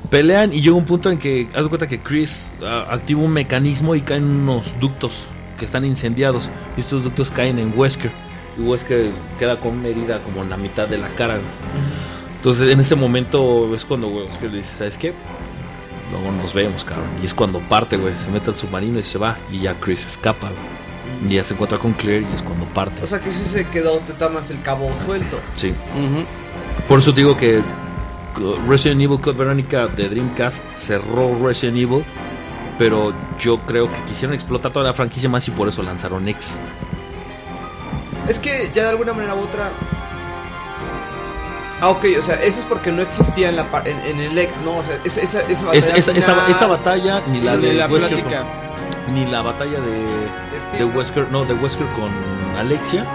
Pelean 0.10 0.54
y 0.54 0.62
llega 0.62 0.76
un 0.76 0.86
punto 0.86 1.10
en 1.12 1.18
que 1.18 1.48
haz 1.54 1.64
de 1.64 1.70
cuenta 1.70 1.88
que 1.88 2.00
Chris 2.02 2.54
ah, 2.64 2.88
activa 2.90 3.22
un 3.22 3.32
mecanismo 3.32 3.96
y 3.96 4.02
caen 4.02 4.24
unos 4.24 4.80
ductos 4.80 5.24
que 5.58 5.66
están 5.66 5.86
incendiados. 5.86 6.50
Y 6.78 6.82
estos 6.82 7.04
ductos 7.04 7.32
caen 7.32 7.58
en 7.60 7.74
Wesker. 7.76 8.12
Y 8.58 8.62
Wesker 8.62 9.12
queda 9.38 9.60
con 9.60 9.78
una 9.80 9.88
herida 9.88 10.20
como 10.24 10.44
en 10.44 10.50
la 10.50 10.58
mitad 10.58 10.88
de 10.88 10.98
la 10.98 11.08
cara. 11.10 11.36
güey. 11.36 11.48
Entonces 12.40 12.72
en 12.72 12.80
ese 12.80 12.96
momento 12.96 13.76
es 13.76 13.84
cuando 13.84 14.08
Wesker 14.08 14.50
le 14.50 14.60
dice, 14.60 14.78
¿sabes 14.78 14.98
qué? 14.98 15.14
Luego 16.10 16.32
nos 16.32 16.54
vemos, 16.54 16.86
cabrón. 16.86 17.10
Y 17.22 17.26
es 17.26 17.34
cuando 17.34 17.60
parte, 17.60 17.98
güey. 17.98 18.16
Se 18.16 18.30
mete 18.32 18.50
al 18.50 18.56
submarino 18.56 18.98
y 18.98 19.04
se 19.04 19.18
va. 19.18 19.38
Y 19.52 19.60
ya 19.60 19.76
Chris 19.76 20.06
escapa, 20.06 20.48
güey. 20.48 21.30
Y 21.30 21.36
ya 21.36 21.44
se 21.44 21.54
encuentra 21.54 21.78
con 21.78 21.92
Claire 21.94 22.26
y 22.32 22.34
es 22.34 22.42
cuando 22.42 22.66
parte. 22.68 23.04
O 23.04 23.08
sea 23.08 23.20
que 23.20 23.32
sí 23.32 23.44
se 23.44 23.68
quedó 23.68 24.00
Tetamas 24.00 24.50
el 24.52 24.62
cabo 24.62 24.90
suelto. 25.06 25.38
Sí. 25.54 25.74
Por 26.88 27.00
eso 27.00 27.12
digo 27.12 27.36
que 27.36 27.60
uh, 27.60 28.70
Resident 28.70 29.02
Evil 29.02 29.20
Code 29.20 29.38
Veronica 29.38 29.88
de 29.88 30.08
Dreamcast 30.08 30.64
cerró 30.74 31.38
Resident 31.46 31.78
Evil. 31.78 32.06
Pero 32.78 33.14
yo 33.38 33.60
creo 33.66 33.92
que 33.92 34.02
quisieron 34.04 34.34
explotar 34.34 34.72
toda 34.72 34.86
la 34.86 34.94
franquicia 34.94 35.28
más 35.28 35.46
y 35.50 35.52
por 35.52 35.68
eso 35.68 35.84
lanzaron 35.84 36.26
X. 36.30 36.58
Es 38.30 38.40
que 38.40 38.72
ya 38.74 38.84
de 38.84 38.90
alguna 38.90 39.12
manera 39.12 39.36
u 39.36 39.40
otra. 39.40 39.70
Ah, 41.82 41.90
ok, 41.90 42.06
o 42.20 42.22
sea, 42.22 42.36
eso 42.36 42.60
es 42.60 42.66
porque 42.66 42.92
no 42.92 43.02
existía 43.02 43.50
en, 43.50 43.56
la, 43.56 43.64
par- 43.72 43.88
en, 43.88 44.00
en 44.02 44.20
el 44.20 44.38
ex, 44.38 44.62
¿no? 44.62 44.78
O 44.78 44.84
sea, 44.84 45.00
esa, 45.06 45.22
esa, 45.22 45.40
esa 45.42 45.66
batalla. 45.66 45.80
Es- 45.80 45.88
esa, 45.96 46.12
esa- 46.12 46.34
final 46.36 46.52
esa 46.52 46.68
batalla 46.68 47.22
ni 47.28 47.42
la 47.42 47.56
de 47.58 47.68
De 47.70 47.74
la 47.76 47.88
Wesker 47.88 48.24
con- 48.24 49.14
ni 49.16 49.26
la 49.26 49.42
batalla 49.42 49.80
de, 49.80 50.60
Steve, 50.60 50.78
de 50.78 50.86
¿no? 50.92 50.98
Wesker, 50.98 51.28
no, 51.32 51.46
de 51.46 51.54
Wesker 51.54 51.88
con 51.88 52.12
Alexia, 52.58 53.06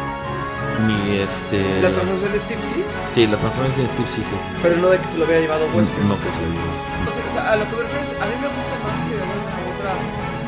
ni 0.87 1.19
este 1.19 1.63
La 1.83 1.91
transformación 1.91 2.33
de 2.33 2.41
Steve 2.41 2.61
sí, 2.63 2.85
Sí, 3.15 3.27
la 3.27 3.37
transformación 3.37 3.87
de 3.87 3.93
Steve 3.93 4.09
sí, 4.09 4.23
sí. 4.23 4.37
pero 4.63 4.77
no 4.79 4.89
de 4.89 4.99
que 4.99 5.09
se 5.09 5.19
lo 5.19 5.25
hubiera 5.27 5.41
llevado 5.41 5.67
Wesker. 5.75 6.05
No 6.07 6.17
que 6.17 6.33
se 6.33 6.41
lo 6.41 7.15
o 7.31 7.33
sea, 7.35 7.53
a 7.53 7.57
lo 7.57 7.69
que 7.69 7.77
me 7.77 7.83
refiero 7.83 8.04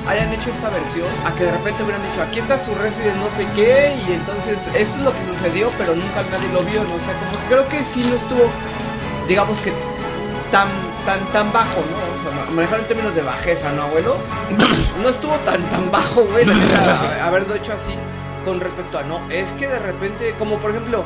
hayan 0.09 0.33
hecho 0.33 0.51
esta 0.51 0.69
versión, 0.71 1.09
a 1.25 1.33
que 1.35 1.45
de 1.45 1.53
repente 1.53 1.83
hubieran 1.83 2.03
dicho, 2.03 2.23
aquí 2.23 2.39
está 2.39 2.59
su 2.59 2.75
Resident 2.75 3.17
no 3.17 3.29
sé 3.31 3.47
qué, 3.55 3.95
y 4.09 4.13
entonces 4.13 4.69
esto 4.75 4.97
es 4.99 5.03
lo 5.05 5.13
que 5.13 5.27
sucedió, 5.35 5.71
pero 5.79 5.95
nunca 5.95 6.23
nadie 6.31 6.49
lo 6.53 6.63
vio, 6.63 6.83
¿no? 6.85 6.95
O 6.95 7.01
sea, 7.01 7.15
como 7.19 7.33
que 7.33 7.47
creo 7.49 7.69
que 7.69 7.83
sí 7.85 8.05
no 8.09 8.17
estuvo, 8.17 8.51
digamos 9.29 9.61
que 9.61 9.73
tan, 10.53 10.69
tan, 11.05 11.19
tan 11.33 11.53
bajo, 11.53 11.77
¿no? 11.77 12.19
O 12.19 12.23
sea, 12.23 12.31
ma- 12.45 12.51
manejar 12.53 12.81
en 12.81 12.87
términos 12.87 13.15
de 13.15 13.23
bajeza, 13.23 13.73
¿no, 13.73 13.83
abuelo? 13.83 14.17
No 15.03 15.09
estuvo 15.11 15.35
tan, 15.41 15.61
tan 15.71 15.91
bajo, 15.91 16.23
güey, 16.25 16.47
haberlo 17.23 17.55
hecho 17.55 17.73
así 17.73 17.93
con 18.45 18.61
respecto 18.61 18.99
a, 18.99 19.03
no, 19.03 19.21
es 19.31 19.53
que 19.53 19.67
de 19.67 19.79
repente, 19.81 20.35
como 20.39 20.57
por 20.59 20.71
ejemplo, 20.71 21.05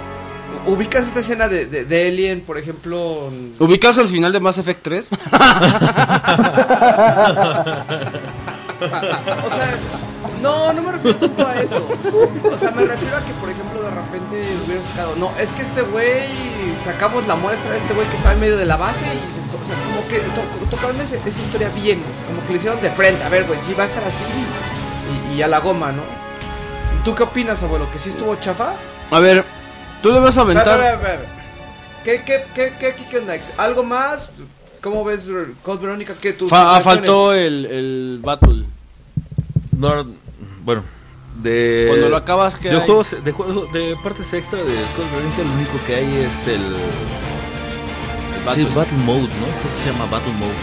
¿Ubicas 0.67 1.07
esta 1.07 1.21
escena 1.21 1.47
de, 1.49 1.65
de, 1.67 1.85
de 1.85 2.09
Alien, 2.09 2.41
por 2.41 2.59
ejemplo? 2.59 3.31
¿Ubicas 3.61 3.99
al 3.99 4.09
final 4.09 4.33
de 4.33 4.41
Mass 4.41 4.59
Effect 4.59 4.83
3? 4.83 5.09
O 8.81 9.51
sea, 9.51 9.75
no, 10.43 10.73
no 10.73 10.83
me 10.83 10.93
refiero 10.93 11.19
tanto 11.19 11.47
a 11.47 11.61
eso. 11.61 11.87
O 12.53 12.59
sea, 12.59 12.71
me 12.73 12.85
refiero 12.85 13.17
a 13.17 13.21
que, 13.21 13.33
por 13.35 13.51
ejemplo, 13.51 13.83
de 13.83 13.91
repente 13.91 14.43
hubiera 14.67 14.83
sacado. 14.91 15.17
No, 15.17 15.31
es 15.39 15.51
que 15.53 15.63
este 15.63 15.83
güey, 15.83 16.29
sacamos 16.83 17.27
la 17.27 17.37
muestra 17.37 17.73
de 17.73 17.79
este 17.79 17.93
güey 17.95 18.07
que 18.09 18.17
estaba 18.17 18.35
en 18.35 18.41
medio 18.41 18.57
de 18.57 18.65
la 18.65 18.77
base 18.77 19.01
y 19.05 19.35
se 19.35 19.41
o 19.51 19.65
sea, 19.65 19.75
como 19.85 20.09
que 20.09 20.19
to- 20.21 20.71
tocaron 20.71 20.99
ese- 21.01 21.21
esa 21.27 21.41
historia 21.41 21.69
bien, 21.75 22.03
o 22.11 22.15
sea, 22.17 22.25
como 22.27 22.41
que 22.47 22.53
le 22.53 22.57
hicieron 22.59 22.81
de 22.81 22.91
frente. 22.91 23.23
A 23.25 23.29
ver, 23.29 23.45
güey, 23.45 23.59
sí 23.67 23.75
va 23.75 23.85
a 23.85 23.87
estar 23.87 24.03
así 24.05 24.23
y, 25.33 25.37
y 25.39 25.43
a 25.43 25.49
la 25.49 25.59
goma, 25.61 25.93
¿no? 25.93 26.03
¿Tú 27.05 27.15
qué 27.15 27.23
opinas, 27.25 27.63
abuelo? 27.63 27.91
¿Que 27.93 27.99
sí 27.99 28.09
estuvo 28.11 28.35
chafa? 28.37 28.73
A 29.11 29.19
ver, 29.21 29.45
tú 30.03 30.11
le 30.13 30.21
vas 30.21 30.37
a 30.39 30.45
Ve, 30.45 30.55
ve, 30.55 30.61
aventar. 30.61 30.81
ve, 30.81 30.97
ve, 30.97 31.17
ve. 31.19 31.25
¿Qué, 32.05 32.23
qué, 32.25 32.45
qué, 32.55 32.75
qué, 32.79 32.95
qué, 32.95 33.07
qué 33.07 33.19
onda? 33.19 33.35
¿Algo 33.59 33.83
más? 33.83 34.31
¿Cómo 34.83 35.05
ves, 35.05 35.29
Code 35.63 35.83
Verónica? 35.87 36.15
¿Qué 36.21 36.33
tus 36.33 36.49
Fa- 36.49 36.77
ah, 36.77 36.81
faltó 36.81 37.35
el, 37.35 37.67
el 37.67 38.21
Battle. 38.23 38.65
No, 39.77 40.07
bueno, 40.65 40.83
de. 41.43 41.87
Cuando 41.89 42.09
lo 42.09 42.17
acabas, 42.17 42.57
¿qué 42.57 42.71
de 42.71 42.77
hay? 42.77 42.87
juegos, 42.87 43.17
de 43.23 43.33
juegos, 43.33 43.73
de 43.73 43.97
partes 44.03 44.33
extra 44.33 44.59
de 44.59 44.65
Code 44.97 45.11
Verónica, 45.15 45.43
lo 45.43 45.53
único 45.55 45.85
que 45.87 45.95
hay 45.97 46.17
es 46.25 46.47
el. 46.47 46.63
Battle. 48.45 48.65
Sí, 48.65 48.71
Battle 48.75 48.99
Mode, 49.05 49.21
¿no? 49.21 49.29
Creo 49.29 49.75
que 49.75 49.81
se 49.85 49.93
llama 49.93 50.07
Battle 50.11 50.33
Mode. 50.33 50.59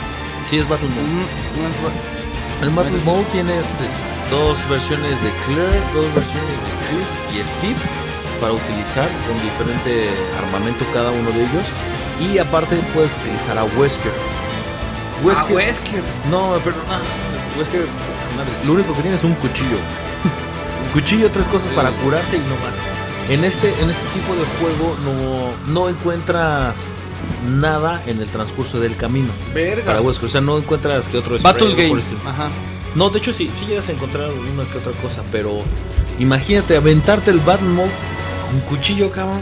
Sí, 0.50 0.58
es 0.58 0.68
Battle 0.68 0.90
Mode. 0.90 1.02
Ujú. 1.02 2.64
El 2.64 2.70
Battle 2.72 3.02
Mode 3.06 3.26
tienes 3.32 3.66
dos 4.32 4.58
versiones 4.70 5.12
de 5.22 5.30
Claire, 5.46 5.80
dos 5.94 6.10
versiones 6.16 6.58
de 6.58 6.72
Chris 6.90 7.10
y 7.34 7.48
Steve 7.48 7.78
para 8.42 8.54
utilizar 8.54 9.08
con 9.28 9.36
diferente 9.42 10.10
armamento 10.42 10.86
cada 10.94 11.12
uno 11.12 11.30
de 11.30 11.42
ellos. 11.42 11.68
Y 12.20 12.38
aparte 12.38 12.76
puedes 12.94 13.12
utilizar 13.22 13.58
a 13.58 13.64
Wesker. 13.64 14.12
Ah, 15.26 15.46
Wesker. 15.50 16.04
No, 16.30 16.60
pero 16.64 16.76
no, 16.76 17.60
Wesker, 17.60 17.86
madre, 18.36 18.52
lo 18.66 18.74
único 18.74 18.96
que 18.96 19.02
tiene 19.02 19.18
es 19.18 19.24
un 19.24 19.34
cuchillo. 19.36 19.78
Un 20.86 20.92
cuchillo, 20.94 21.30
tres 21.32 21.48
cosas 21.48 21.70
para 21.72 21.92
curarse 21.92 22.38
y 22.38 22.40
no 22.40 22.56
más. 22.64 22.78
En 23.30 23.44
este, 23.44 23.68
en 23.82 23.90
este 23.90 24.08
tipo 24.14 24.34
de 24.36 24.46
juego 24.60 24.96
no, 25.04 25.74
no 25.74 25.90
encuentras 25.90 26.94
nada 27.48 28.02
en 28.06 28.22
el 28.22 28.28
transcurso 28.28 28.80
del 28.80 28.96
camino. 28.96 29.30
Verga. 29.54 29.86
Para 29.86 30.02
Wesker, 30.02 30.28
o 30.28 30.30
sea, 30.30 30.42
no 30.42 30.58
encuentras 30.58 31.08
que 31.08 31.18
otro 31.18 31.38
Battle 31.40 31.76
Game. 31.76 32.02
Ajá. 32.26 32.50
No, 32.96 33.10
de 33.10 33.20
hecho 33.20 33.34
sí, 33.34 33.52
sí 33.54 33.66
llegas 33.66 33.90
a 33.90 33.92
encontrar 33.92 34.30
una 34.32 34.64
que 34.72 34.78
otra 34.78 34.94
cosa, 35.02 35.24
pero 35.32 35.62
imagínate 36.20 36.78
aventarte 36.78 37.32
el 37.32 37.40
Battle 37.40 37.68
Mode 37.70 37.92
con 38.50 38.60
cuchillo, 38.62 39.12
cabrón. 39.12 39.42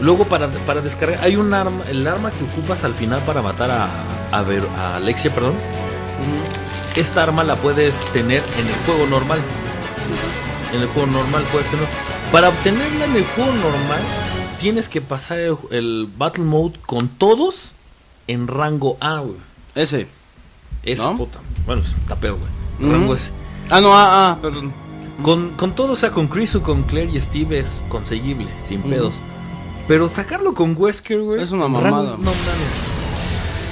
Luego 0.00 0.24
para, 0.26 0.48
para 0.66 0.80
descargar, 0.80 1.22
hay 1.22 1.36
un 1.36 1.54
arma, 1.54 1.84
el 1.88 2.06
arma 2.06 2.30
que 2.32 2.44
ocupas 2.44 2.84
al 2.84 2.94
final 2.94 3.22
para 3.24 3.42
matar 3.42 3.70
a, 3.70 3.88
a, 4.32 4.42
Ver- 4.42 4.66
a 4.76 4.96
Alexia, 4.96 5.32
perdón. 5.34 5.54
Esta 6.96 7.22
arma 7.22 7.42
la 7.44 7.56
puedes 7.56 8.04
tener 8.12 8.42
en 8.58 8.66
el 8.66 8.74
juego 8.86 9.06
normal. 9.06 9.38
En 10.72 10.80
el 10.80 10.88
juego 10.88 11.06
normal 11.10 11.42
puedes 11.52 11.68
tener. 11.70 11.86
Para 12.32 12.48
obtenerla 12.48 13.04
en 13.04 13.16
el 13.16 13.24
juego 13.24 13.52
normal, 13.52 14.00
tienes 14.58 14.88
que 14.88 15.00
pasar 15.00 15.38
el, 15.38 15.56
el 15.70 16.08
Battle 16.16 16.44
Mode 16.44 16.78
con 16.86 17.08
todos 17.08 17.74
en 18.26 18.48
rango 18.48 18.96
A, 19.00 19.20
güey. 19.20 19.36
Ese. 19.74 20.08
Ese 20.82 21.02
¿No? 21.02 21.16
puta. 21.16 21.38
Bueno, 21.66 21.82
es 21.82 21.94
tapeo, 22.08 22.36
güey. 22.36 22.92
Rango 22.92 23.14
ese. 23.14 23.30
Ah, 23.70 23.80
no, 23.80 23.94
ah, 23.96 24.30
ah, 24.32 24.38
perdón. 24.42 24.72
Con, 25.22 25.50
con 25.50 25.74
todo, 25.74 25.92
o 25.92 25.96
sea, 25.96 26.10
con 26.10 26.26
Chris 26.26 26.54
o 26.56 26.62
con 26.62 26.82
Claire 26.82 27.12
y 27.16 27.20
Steve 27.20 27.58
es 27.60 27.84
conseguible, 27.88 28.48
sin 28.66 28.82
pedos. 28.82 29.20
Pero 29.88 30.08
sacarlo 30.08 30.54
con 30.54 30.74
Wesker, 30.78 31.20
güey. 31.20 31.42
Es 31.42 31.50
una 31.50 31.68
mamada. 31.68 32.12
no 32.12 32.16
mames. 32.18 32.34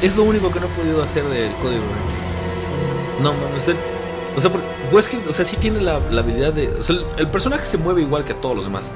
Es 0.02 0.16
lo 0.16 0.24
único 0.24 0.50
que 0.50 0.60
no 0.60 0.66
he 0.66 0.70
podido 0.70 1.02
hacer 1.02 1.24
del 1.24 1.52
código, 1.56 1.82
güey. 1.82 3.22
No 3.22 3.32
mames. 3.34 3.68
el- 3.68 3.76
o 4.36 4.40
sea, 4.40 4.50
porque 4.50 4.66
Wesker, 4.92 5.20
o 5.28 5.32
sea, 5.32 5.44
sí 5.44 5.56
tiene 5.56 5.80
la, 5.80 5.98
la 6.10 6.20
habilidad 6.22 6.52
de. 6.52 6.68
O 6.68 6.82
sea, 6.82 6.96
el, 6.96 7.04
el 7.18 7.28
personaje 7.28 7.64
se 7.66 7.78
mueve 7.78 8.02
igual 8.02 8.24
que 8.24 8.34
todos 8.34 8.56
los 8.56 8.64
demás. 8.64 8.90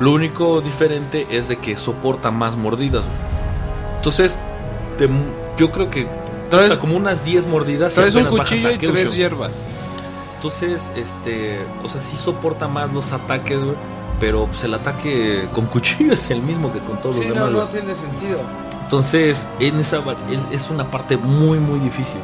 Lo 0.00 0.12
único 0.12 0.60
diferente 0.60 1.26
es 1.30 1.48
de 1.48 1.56
que 1.56 1.76
soporta 1.76 2.30
más 2.30 2.56
mordidas, 2.56 3.04
güey. 3.04 3.16
Entonces, 3.96 4.38
te 4.98 5.08
yo 5.58 5.70
creo 5.70 5.90
que. 5.90 6.06
Traes- 6.50 6.78
como 6.78 6.96
unas 6.96 7.24
10 7.24 7.46
mordidas. 7.46 7.94
Traes 7.94 8.14
un 8.14 8.24
cuchillo 8.24 8.68
a 8.68 8.72
y 8.72 8.78
tres 8.78 9.14
hierbas. 9.14 9.52
Entonces, 10.36 10.92
este, 10.96 11.58
o 11.84 11.88
sea, 11.88 12.00
sí 12.00 12.16
soporta 12.16 12.68
más 12.68 12.92
los 12.92 13.12
ataques, 13.12 13.58
güey, 13.58 13.74
pero 14.20 14.46
pues 14.46 14.64
el 14.64 14.74
ataque 14.74 15.48
con 15.52 15.66
cuchillo 15.66 16.12
es 16.14 16.30
el 16.30 16.42
mismo 16.42 16.72
que 16.72 16.80
con 16.80 17.00
todos 17.00 17.16
Sí, 17.16 17.28
los 17.28 17.36
no, 17.36 17.46
demás. 17.46 17.52
no 17.52 17.58
güey. 17.60 17.70
tiene 17.72 17.94
sentido. 17.94 18.40
Entonces, 18.84 19.46
en 19.60 19.78
esa 19.80 20.02
es, 20.50 20.70
una 20.70 20.84
parte 20.84 21.16
muy 21.16 21.58
muy 21.58 21.78
difícil. 21.80 22.20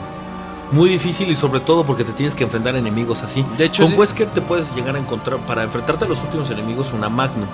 Muy 0.72 0.88
difícil 0.88 1.30
y 1.30 1.36
sobre 1.36 1.60
todo 1.60 1.84
porque 1.84 2.04
te 2.04 2.12
tienes 2.12 2.34
que 2.34 2.44
enfrentar 2.44 2.74
a 2.74 2.78
enemigos 2.78 3.22
así. 3.22 3.44
De 3.58 3.66
hecho, 3.66 3.84
con 3.84 3.98
Wesker 3.98 4.28
te 4.28 4.40
puedes 4.40 4.74
llegar 4.74 4.96
a 4.96 4.98
encontrar 4.98 5.38
para 5.40 5.62
enfrentarte 5.62 6.06
a 6.06 6.08
los 6.08 6.22
últimos 6.22 6.50
enemigos 6.50 6.92
una 6.92 7.08
Magnum 7.08 7.46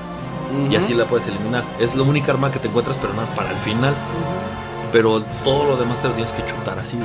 y 0.70 0.76
así 0.76 0.94
la 0.94 1.06
puedes 1.06 1.26
eliminar. 1.26 1.64
Es 1.80 1.96
la 1.96 2.02
única 2.02 2.32
arma 2.32 2.50
que 2.50 2.58
te 2.60 2.68
encuentras, 2.68 2.96
pero 3.00 3.12
nada 3.12 3.26
más 3.26 3.36
para 3.36 3.50
el 3.50 3.56
final. 3.56 3.94
Pero 4.92 5.22
todo 5.44 5.70
lo 5.70 5.76
demás 5.76 6.00
te 6.00 6.08
lo 6.08 6.14
tienes 6.14 6.32
que 6.32 6.44
chutar 6.46 6.78
así. 6.78 6.98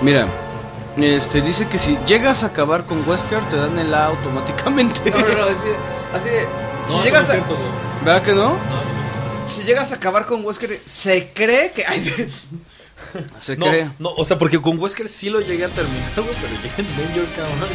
Mira, 0.00 0.26
este 0.96 1.40
dice 1.40 1.66
que 1.68 1.78
si 1.78 1.98
llegas 2.06 2.42
a 2.42 2.46
acabar 2.46 2.84
con 2.84 2.98
Wesker, 3.08 3.40
te 3.50 3.56
dan 3.56 3.78
el 3.78 3.92
A 3.94 4.06
automáticamente. 4.06 5.10
No, 5.10 5.18
no, 5.20 5.26
no, 5.28 6.03
así, 6.14 6.28
de, 6.28 6.46
No, 6.88 6.98
si, 6.98 7.04
llegas 7.04 7.22
no 7.22 7.28
a, 7.28 7.32
cierto. 7.32 7.56
¿Verdad 8.04 8.22
que 8.22 8.32
no? 8.32 8.56
si 9.54 9.62
llegas 9.62 9.92
a 9.92 9.96
acabar 9.96 10.26
con 10.26 10.44
Wesker, 10.44 10.80
se 10.86 11.28
cree 11.32 11.72
que... 11.72 11.84
ay, 11.86 12.00
sí. 12.00 12.26
Se 13.38 13.56
No, 13.56 13.66
cree. 13.66 13.88
no, 13.98 14.10
o 14.10 14.24
sea, 14.24 14.38
porque 14.38 14.60
con 14.60 14.78
Wesker 14.78 15.08
sí 15.08 15.30
lo 15.30 15.40
llegué 15.40 15.64
a 15.64 15.68
terminar, 15.68 16.10
güey, 16.16 16.28
pero 16.40 16.54
llegué 16.62 16.74
en 16.90 16.96
Danger, 16.96 17.24
cabrón, 17.36 17.68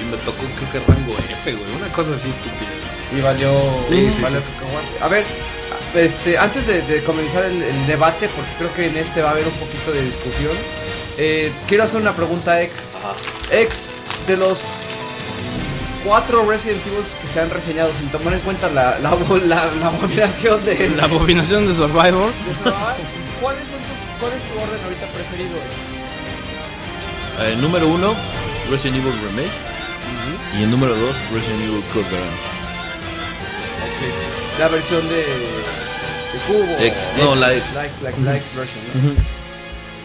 y, 0.00 0.02
y 0.02 0.06
me 0.06 0.16
tocó, 0.18 0.42
creo 0.56 0.72
que 0.84 0.92
rango 0.92 1.14
F, 1.40 1.52
güey, 1.52 1.74
una 1.76 1.88
cosa 1.92 2.14
así 2.14 2.28
estúpida. 2.30 2.70
Y 3.16 3.20
valió, 3.20 3.50
Sí, 3.88 4.10
sí, 4.12 4.22
valió 4.22 4.40
sí. 4.40 4.44
A 5.00 5.08
ver, 5.08 5.24
este, 5.94 6.38
antes 6.38 6.66
de, 6.66 6.82
de 6.82 7.02
comenzar 7.04 7.44
el, 7.44 7.62
el 7.62 7.86
debate, 7.86 8.28
porque 8.28 8.50
creo 8.58 8.74
que 8.74 8.86
en 8.86 8.96
este 8.96 9.22
va 9.22 9.30
a 9.30 9.32
haber 9.32 9.46
un 9.46 9.52
poquito 9.54 9.92
de 9.92 10.04
discusión, 10.04 10.56
eh, 11.18 11.52
quiero 11.68 11.84
hacer 11.84 12.00
una 12.00 12.12
pregunta 12.12 12.52
a 12.52 12.62
ex. 12.62 12.86
Ex, 13.52 13.86
de 14.26 14.36
los 14.36 14.62
cuatro 16.04 16.48
Resident 16.48 16.86
Evil 16.86 17.04
que 17.20 17.26
se 17.26 17.40
han 17.40 17.50
reseñado 17.50 17.92
sin 17.92 18.08
tomar 18.08 18.34
en 18.34 18.40
cuenta 18.40 18.68
la, 18.70 18.98
la, 19.00 19.10
la, 19.44 19.66
la 19.80 19.86
abominación 19.86 20.64
de, 20.64 20.90
La 20.90 21.04
abominación 21.04 21.66
de 21.66 21.74
Survivor. 21.74 22.32
de 22.32 22.54
Survivor, 22.54 22.94
¿cuáles 23.40 23.64
son 23.64 23.78
tus, 23.78 24.20
¿cuál 24.20 24.32
es 24.32 24.42
tu 24.42 24.60
orden 24.60 24.84
ahorita 24.84 25.06
preferido? 25.08 25.56
Ex? 25.56 25.94
Eh, 27.40 27.56
número 27.60 27.88
uno, 27.88 28.14
Resident 28.70 28.98
Evil 28.98 29.12
Remake. 29.26 29.50
Y 30.56 30.62
el 30.62 30.70
número 30.70 30.94
dos, 30.94 31.16
Resident 31.32 31.62
Evil 31.62 31.82
Verónica. 31.92 32.54
La 34.58 34.68
versión 34.68 35.08
de, 35.08 35.16
de 35.16 36.38
Cubo. 36.46 36.84
X, 36.84 37.10
no, 37.18 37.34
la 37.34 37.54
X. 37.54 37.64
La 37.74 37.86
X, 37.86 38.02
la, 38.02 38.10
version, 38.32 38.84
¿no? 38.94 39.43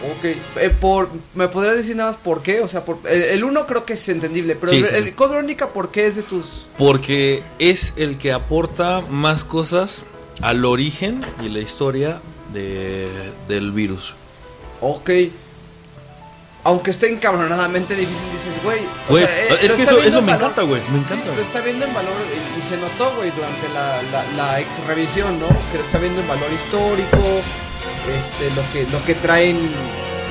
Ok, 0.02 0.24
eh, 0.24 0.70
por, 0.80 1.10
¿me 1.34 1.48
podrías 1.48 1.76
decir 1.76 1.94
nada 1.94 2.10
más 2.12 2.18
por 2.20 2.42
qué? 2.42 2.60
O 2.62 2.68
sea, 2.68 2.84
por, 2.84 2.98
el, 3.08 3.22
el 3.22 3.44
uno 3.44 3.66
creo 3.66 3.84
que 3.84 3.92
es 3.92 4.08
entendible, 4.08 4.56
pero 4.56 4.72
Sí, 4.72 4.78
el, 4.78 4.86
sí, 4.86 4.94
el 4.94 5.04
sí. 5.04 5.12
Code 5.12 5.34
Verónica, 5.34 5.68
¿por 5.68 5.90
qué 5.90 6.06
es 6.06 6.16
de 6.16 6.22
tus...? 6.22 6.66
Porque 6.78 7.42
es 7.58 7.92
el 7.96 8.16
que 8.16 8.32
aporta 8.32 9.02
más 9.10 9.44
cosas 9.44 10.04
al 10.40 10.64
origen 10.64 11.20
y 11.44 11.50
la 11.50 11.58
historia 11.60 12.18
de, 12.54 13.08
del 13.48 13.72
virus. 13.72 14.14
Ok. 14.80 15.10
Aunque 16.62 16.90
esté 16.90 17.10
encabronadamente 17.10 17.96
difícil, 17.96 18.24
dices, 18.32 18.62
güey. 18.62 18.80
o 19.08 19.16
sea, 19.16 19.24
eh, 19.26 19.58
es 19.62 19.72
que 19.72 19.82
eso, 19.82 19.98
eso 19.98 20.20
me 20.20 20.32
valor- 20.32 20.36
encanta, 20.42 20.62
güey. 20.62 20.82
Me 20.92 20.98
Sí, 20.98 21.04
encanta. 21.14 21.34
lo 21.34 21.42
está 21.42 21.60
viendo 21.60 21.86
en 21.86 21.94
valor 21.94 22.12
y, 22.56 22.58
y 22.58 22.62
se 22.62 22.76
notó, 22.76 23.14
güey, 23.16 23.30
durante 23.30 23.68
la, 23.70 24.02
la, 24.12 24.24
la 24.36 24.60
ex 24.60 24.78
revisión, 24.86 25.38
¿no? 25.40 25.48
Que 25.72 25.78
lo 25.78 25.84
está 25.84 25.98
viendo 25.98 26.20
en 26.20 26.28
valor 26.28 26.52
histórico, 26.52 27.18
este, 28.18 28.50
lo 28.56 28.62
que, 28.72 28.90
lo 28.90 29.04
que 29.04 29.14
traen, 29.14 29.58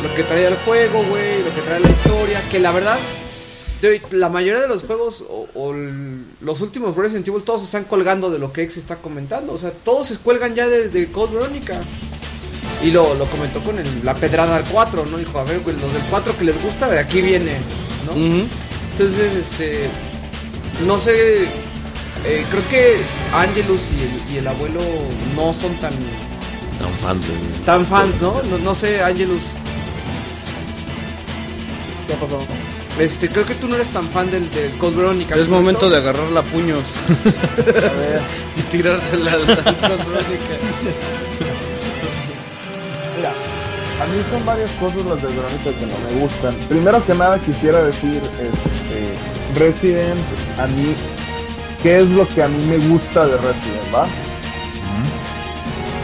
lo 0.04 0.14
que 0.16 0.24
trae 0.24 0.46
el 0.48 0.56
juego, 0.58 1.04
güey, 1.04 1.44
lo 1.44 1.54
que 1.54 1.62
trae 1.62 1.80
la 1.80 1.90
historia, 1.90 2.42
que 2.50 2.60
la 2.60 2.72
verdad, 2.72 2.98
de 3.82 4.02
la 4.12 4.30
mayoría 4.30 4.62
de 4.62 4.68
los 4.68 4.84
juegos 4.84 5.24
o, 5.30 5.48
o 5.56 5.74
el- 5.74 6.26
los 6.42 6.60
últimos 6.62 6.96
Resident 6.96 7.28
Evil 7.28 7.44
todos 7.44 7.64
están 7.64 7.86
colgando 7.86 8.30
de 8.30 8.38
lo 8.40 8.52
que 8.52 8.64
ex 8.64 8.78
está 8.78 8.98
comentando, 8.98 9.54
o 9.54 9.58
sea, 9.58 9.72
todos 9.72 10.08
se 10.08 10.18
cuelgan 10.18 10.54
ya 10.56 10.68
de, 10.68 10.90
de 10.90 11.12
Code 11.12 11.36
Verónica. 11.36 11.80
Y 12.84 12.92
lo, 12.92 13.14
lo 13.16 13.26
comentó 13.26 13.62
con 13.62 13.78
el- 13.78 14.06
la 14.06 14.14
pedrada 14.16 14.56
al 14.56 14.64
4, 14.66 15.06
¿no? 15.06 15.18
Dijo, 15.18 15.38
a 15.40 15.44
ver, 15.44 15.60
güey, 15.60 15.76
los 15.80 15.92
del 15.94 16.02
4 16.10 16.38
que 16.38 16.46
les 16.46 16.62
gusta, 16.64 16.88
de 16.88 17.00
aquí 17.00 17.22
viene, 17.22 17.52
¿no? 18.06 18.14
Entonces, 18.92 19.36
este. 19.36 19.82
No 20.86 20.98
sé. 20.98 21.44
eh, 22.26 22.46
creo 22.50 22.70
que 22.70 22.98
Angelus 23.34 23.82
y 23.92 24.02
el, 24.32 24.34
y 24.36 24.38
el 24.40 24.48
abuelo 24.48 24.80
no 25.36 25.54
son 25.54 25.74
tan 25.80 25.92
Tan 26.80 26.92
fans, 27.02 27.26
tan 27.66 27.86
fans, 27.86 28.22
¿no? 28.22 28.42
No, 28.50 28.58
no 28.58 28.74
sé, 28.74 29.02
Angelus. 29.04 29.44
¿Qué 32.08 32.14
pasó? 32.14 32.40
Este, 33.00 33.30
creo 33.30 33.46
que 33.46 33.56
tú 33.56 33.68
no 33.68 33.76
eres 33.76 33.90
tan 33.90 34.08
fan 34.10 34.30
del, 34.30 34.50
del 34.52 34.72
Code 34.78 34.98
Veronica. 34.98 35.36
Es 35.36 35.48
momento 35.48 35.90
de 35.90 35.98
agarrarla 35.98 36.42
a 36.42 36.44
puños 36.44 36.80
y 38.58 38.62
tirársela 38.64 39.34
al. 39.34 39.42
Mira, 43.16 43.32
a 44.02 44.06
mí 44.06 44.24
son 44.30 44.46
varias 44.46 44.72
cosas 44.72 45.06
las 45.06 45.22
de 45.22 45.28
Verónica 45.28 45.72
que 45.80 45.86
no 45.86 46.00
me 46.10 46.22
gustan. 46.22 46.54
Primero 46.68 47.06
que 47.06 47.14
nada 47.16 47.40
quisiera 47.40 47.82
decir, 47.84 48.18
este, 48.18 49.60
Resident, 49.60 50.20
a 50.58 50.68
mí, 50.68 50.94
¿qué 51.82 51.98
es 52.00 52.10
lo 52.10 52.28
que 52.28 52.44
a 52.44 52.48
mí 52.48 52.66
me 52.66 52.78
gusta 52.90 53.28
de 53.28 53.38
Resident, 53.38 53.96
va? 53.96 54.08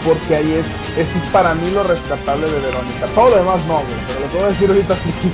Porque 0.06 0.36
ahí 0.36 0.54
es, 0.54 0.66
es 0.98 1.08
para 1.32 1.54
mí 1.56 1.72
lo 1.72 1.84
rescatable 1.84 2.46
de 2.46 2.60
Verónica. 2.60 3.08
Todo 3.16 3.32
lo 3.32 3.38
demás 3.38 3.66
no, 3.68 3.76
güey, 3.76 4.30
pero 4.30 4.42
lo 4.42 4.46
a 4.46 4.50
decir 4.50 4.70
ahorita 4.70 4.96
sí. 5.04 5.32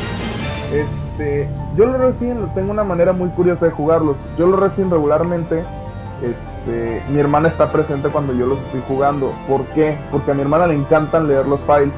Este, 0.74 1.50
yo 1.76 1.86
los 1.86 2.00
Resident 2.00 2.54
tengo 2.54 2.72
una 2.72 2.84
manera 2.84 3.14
muy 3.14 3.30
curiosa 3.30 3.66
de 3.66 3.72
jugarlos. 3.72 4.16
Yo 4.38 4.48
los 4.48 4.60
Resident 4.60 4.94
regularmente, 4.94 5.64
este, 6.22 7.04
mi 7.10 7.20
hermana 7.20 7.50
está 7.50 7.72
presente 7.72 8.10
cuando 8.10 8.34
yo 8.34 8.46
los 8.46 8.60
estoy 8.60 8.82
jugando. 8.88 9.34
¿Por 9.48 9.66
qué? 9.68 9.98
Porque 10.12 10.32
a 10.32 10.34
mi 10.34 10.42
hermana 10.42 10.68
le 10.68 10.76
encantan 10.76 11.28
leer 11.28 11.46
los 11.48 11.60
files. 11.62 11.94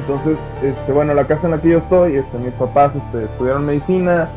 Entonces, 0.00 0.38
este, 0.62 0.92
bueno, 0.92 1.14
la 1.14 1.24
casa 1.24 1.46
en 1.46 1.52
la 1.52 1.60
que 1.60 1.70
yo 1.70 1.78
estoy, 1.78 2.16
este, 2.16 2.38
mis 2.38 2.52
papás 2.54 2.94
este, 2.96 3.24
estudiaron 3.24 3.66
medicina, 3.66 4.28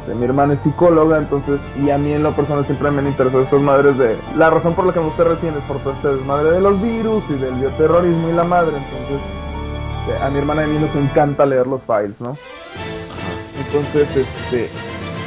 este, 0.00 0.14
mi 0.14 0.24
hermana 0.24 0.54
es 0.54 0.62
psicóloga, 0.62 1.18
entonces, 1.18 1.60
y 1.84 1.90
a 1.90 1.98
mí 1.98 2.12
en 2.12 2.22
lo 2.22 2.32
personal 2.34 2.64
siempre 2.66 2.90
me 2.90 3.00
han 3.00 3.06
interesado 3.08 3.42
estas 3.42 3.60
madres 3.60 3.96
de... 3.98 4.16
La 4.36 4.50
razón 4.50 4.74
por 4.74 4.84
la 4.86 4.92
que 4.92 5.00
me 5.00 5.06
gusta 5.06 5.24
recién 5.24 5.54
es 5.56 5.62
por 5.64 5.78
todo 5.78 5.92
este 5.94 6.08
desmadre 6.08 6.50
de 6.52 6.60
los 6.60 6.80
virus 6.82 7.22
y 7.30 7.34
del 7.34 7.54
bioterrorismo 7.54 8.28
y 8.28 8.32
la 8.32 8.44
madre, 8.44 8.72
entonces, 8.76 9.20
este, 10.08 10.24
a 10.24 10.30
mi 10.30 10.38
hermana 10.38 10.62
y 10.62 10.64
a 10.64 10.68
mí 10.68 10.78
nos 10.78 10.94
encanta 10.96 11.44
leer 11.46 11.66
los 11.66 11.80
files, 11.82 12.18
¿no? 12.20 12.36
Entonces, 13.66 14.08
este, 14.16 14.68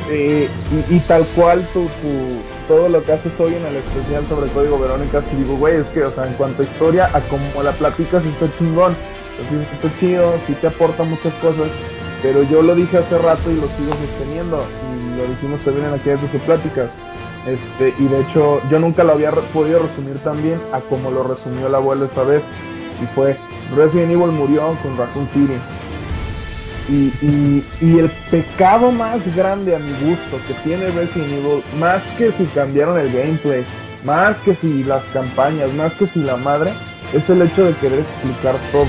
eh, 0.10 0.50
y, 0.90 1.00
tal 1.00 1.26
cual 1.35 1.66
tu, 1.74 1.84
tu- 1.84 2.42
todo 2.68 2.90
lo 2.90 3.03
que 3.03 3.11
haces 3.14 3.32
hoy 3.40 3.53
en 3.56 3.66
el 3.66 3.76
especial 3.77 4.24
sobre 4.27 4.50
Código 4.52 4.80
Verónica, 4.80 5.22
si 5.30 5.35
digo, 5.35 5.56
güey, 5.58 5.77
es 5.77 5.88
que, 5.88 6.03
o 6.03 6.11
sea, 6.11 6.27
en 6.27 6.34
cuanto 6.34 6.61
a 6.61 6.66
historia, 6.66 7.10
a 7.14 7.19
como 7.22 7.61
la 7.64 7.72
platicas, 7.74 8.26
está 8.26 8.48
chingón, 8.58 8.95
está 9.74 10.00
chido, 10.00 10.34
sí 10.48 10.53
te 10.60 10.68
aporta 10.68 11.03
muchas 11.03 11.34
cosas, 11.35 11.68
pero 12.24 12.42
yo 12.43 12.61
lo 12.64 12.74
dije 12.74 12.98
hace 12.98 13.18
rato 13.19 13.52
y 13.52 13.56
lo 13.56 13.68
sigo 13.77 13.93
sosteniendo, 14.08 14.66
y 14.95 15.18
lo 15.18 15.27
dijimos 15.27 15.60
también 15.61 15.88
en 15.88 15.93
aquellas 15.93 16.22
de 16.22 16.40
pláticas, 16.40 16.90
este, 17.45 17.93
y 18.02 18.08
de 18.08 18.22
hecho, 18.22 18.61
yo 18.72 18.80
nunca 18.80 19.03
lo 19.03 19.11
había 19.11 19.30
podido 19.32 19.80
resumir 19.80 20.18
tan 20.24 20.42
bien 20.42 20.60
a 20.72 20.80
como 20.80 21.11
lo 21.11 21.24
resumió 21.24 21.68
el 21.68 21.76
abuelo 21.76 22.06
esta 22.06 22.24
vez, 22.24 22.42
y 23.02 23.06
fue, 23.14 23.35
Resident 23.76 24.11
Evil 24.14 24.32
murió 24.32 24.76
con 24.82 24.98
Raccoon 24.98 25.27
City, 25.34 25.53
y, 26.90 27.11
y- 27.26 27.66
y 27.82 28.00
el 28.00 28.10
pecado 28.32 28.92
más 28.92 29.19
grande 29.35 29.76
a 29.76 29.80
mi 29.80 29.92
gusto 30.06 30.38
que 30.48 30.53
tiene 30.66 30.88
Resident 30.92 31.32
Evil, 31.32 31.64
más 31.80 32.02
que 32.18 32.32
si 32.32 32.45
cambiaron 32.45 32.98
el 33.00 33.11
gameplay, 33.11 33.64
más 34.06 34.35
que 34.43 34.53
si 34.56 34.84
las 34.84 35.03
campañas, 35.14 35.74
más 35.74 35.93
que 35.93 36.08
si 36.08 36.19
la 36.22 36.35
madre, 36.38 36.72
es 37.14 37.30
el 37.30 37.42
hecho 37.42 37.66
de 37.66 37.74
querer 37.74 38.00
explicar 38.00 38.56
todo. 38.72 38.88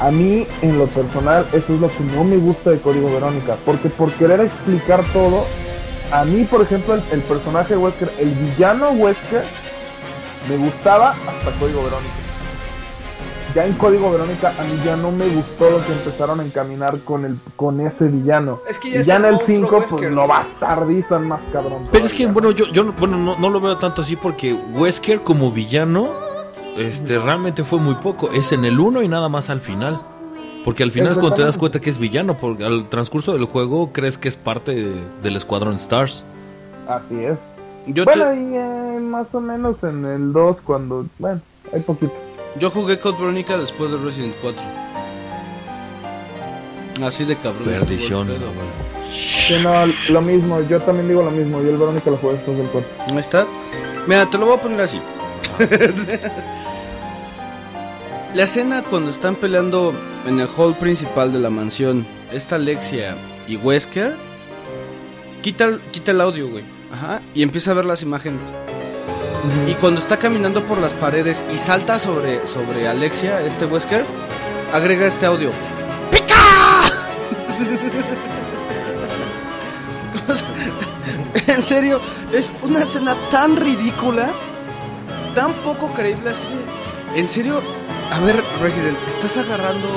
A 0.00 0.10
mí, 0.10 0.46
en 0.62 0.78
lo 0.78 0.86
personal, 0.86 1.46
eso 1.52 1.74
es 1.74 1.80
lo 1.80 1.88
que 1.88 2.02
no 2.16 2.24
me 2.24 2.36
gusta 2.36 2.70
de 2.70 2.78
Código 2.78 3.08
Verónica, 3.12 3.56
porque 3.64 3.88
por 3.88 4.10
querer 4.12 4.40
explicar 4.40 5.02
todo, 5.12 5.44
a 6.10 6.24
mí, 6.24 6.44
por 6.44 6.60
ejemplo, 6.62 6.94
el, 6.94 7.02
el 7.12 7.20
personaje 7.20 7.76
Wesker, 7.76 8.12
el 8.18 8.30
villano 8.30 8.90
Wesker, 8.90 9.44
me 10.48 10.56
gustaba 10.56 11.10
hasta 11.10 11.58
Código 11.60 11.84
Verónica 11.84 12.14
ya 13.54 13.66
en 13.66 13.74
Código 13.74 14.10
Verónica 14.10 14.54
a 14.58 14.62
mí 14.62 14.80
ya 14.82 14.96
no 14.96 15.10
me 15.12 15.26
gustó 15.28 15.68
lo 15.70 15.84
que 15.84 15.92
empezaron 15.92 16.40
a 16.40 16.42
encaminar 16.42 17.00
con 17.00 17.26
el 17.26 17.36
con 17.54 17.82
ese 17.82 18.06
villano. 18.08 18.60
Es 18.66 18.78
que 18.78 18.90
ya 18.90 19.00
y 19.00 19.04
ya 19.04 19.16
en 19.16 19.24
el 19.26 19.32
monstruo 19.32 19.56
5 19.58 19.68
pues 19.76 19.92
Wesker. 19.92 20.12
lo 20.14 20.26
bastardizan 20.26 21.28
más 21.28 21.40
cabrón. 21.52 21.86
Pero 21.92 22.06
es 22.06 22.14
que, 22.14 22.26
bueno, 22.28 22.50
yo, 22.52 22.64
yo 22.72 22.82
no- 22.82 22.94
bueno, 22.94 23.18
no, 23.18 23.36
no 23.36 23.50
lo 23.50 23.60
veo 23.60 23.76
tanto 23.76 24.00
así 24.00 24.16
porque 24.16 24.54
Wesker 24.54 25.20
como 25.20 25.52
villano 25.52 26.08
este, 26.76 27.18
realmente 27.18 27.64
fue 27.64 27.78
muy 27.78 27.94
poco. 27.96 28.30
Es 28.32 28.52
en 28.52 28.64
el 28.64 28.78
1 28.80 29.02
y 29.02 29.08
nada 29.08 29.28
más 29.28 29.50
al 29.50 29.60
final. 29.60 30.00
Porque 30.64 30.84
al 30.84 30.92
final 30.92 31.10
es 31.12 31.18
cuando 31.18 31.34
te 31.36 31.42
das 31.42 31.58
cuenta 31.58 31.80
que 31.80 31.90
es 31.90 31.98
villano, 31.98 32.36
porque 32.36 32.64
al 32.64 32.88
transcurso 32.88 33.32
del 33.32 33.46
juego 33.46 33.90
crees 33.92 34.16
que 34.16 34.28
es 34.28 34.36
parte 34.36 34.72
de- 34.74 34.94
del 35.22 35.34
Escuadrón 35.36 35.74
Stars. 35.74 36.22
Así 36.88 37.16
es. 37.24 37.36
Yo, 37.88 38.04
bueno, 38.04 38.26
te- 38.30 38.36
y 38.36 38.54
eh, 38.54 39.00
más 39.00 39.26
o 39.34 39.40
menos 39.40 39.82
en 39.82 40.04
el 40.04 40.32
2 40.32 40.58
cuando, 40.60 41.04
bueno, 41.18 41.40
hay 41.72 41.80
poquito. 41.80 42.12
yo 42.60 42.70
jugué 42.70 43.00
Code 43.00 43.18
Verónica 43.18 43.58
después 43.58 43.90
de 43.90 43.98
Resident 43.98 44.34
4. 44.40 44.62
Así 47.04 47.24
de 47.24 47.34
cabrón. 47.36 47.64
Perdición. 47.64 48.28
Sí, 49.12 49.56
no, 49.64 49.72
lo 50.10 50.22
mismo, 50.22 50.60
yo 50.62 50.80
también 50.82 51.08
digo 51.08 51.22
lo 51.24 51.32
mismo, 51.32 51.60
yo 51.60 51.70
el 51.70 51.76
Verónica 51.76 52.08
lo 52.10 52.18
jugué 52.18 52.34
después 52.34 52.56
del 52.56 52.66
4. 52.68 52.88
Ahí 53.10 53.18
está. 53.18 53.46
Mira, 54.06 54.26
te 54.30 54.38
lo 54.38 54.46
voy 54.46 54.56
a 54.56 54.60
poner 54.60 54.80
así. 54.80 55.00
La 58.34 58.44
escena 58.44 58.82
cuando 58.82 59.10
están 59.10 59.34
peleando 59.34 59.94
en 60.26 60.40
el 60.40 60.48
hall 60.56 60.74
principal 60.76 61.32
de 61.32 61.38
la 61.38 61.50
mansión, 61.50 62.06
esta 62.32 62.56
Alexia 62.56 63.16
y 63.46 63.56
Wesker, 63.56 64.16
quita 65.42 65.66
el, 65.66 65.80
quita 65.80 66.12
el 66.12 66.20
audio, 66.20 66.48
güey. 66.48 66.64
Ajá. 66.92 67.20
Y 67.34 67.42
empieza 67.42 67.72
a 67.72 67.74
ver 67.74 67.84
las 67.84 68.02
imágenes. 68.02 68.54
Y 69.68 69.74
cuando 69.74 70.00
está 70.00 70.16
caminando 70.16 70.64
por 70.64 70.78
las 70.78 70.94
paredes 70.94 71.44
y 71.52 71.58
salta 71.58 71.98
sobre, 71.98 72.46
sobre 72.46 72.88
Alexia, 72.88 73.40
este 73.42 73.66
Wesker, 73.66 74.04
agrega 74.72 75.06
este 75.06 75.26
audio. 75.26 75.50
¡Pica! 76.10 76.36
En 81.48 81.60
serio, 81.60 82.00
es 82.32 82.52
una 82.62 82.80
escena 82.80 83.14
tan 83.30 83.56
ridícula, 83.56 84.30
tan 85.34 85.52
poco 85.54 85.88
creíble 85.88 86.30
así 86.30 86.46
de... 86.46 87.20
En 87.20 87.28
serio, 87.28 87.60
a 88.12 88.20
ver, 88.20 88.44
Resident, 88.60 88.98
¿estás 89.08 89.38
agarrando 89.38 89.88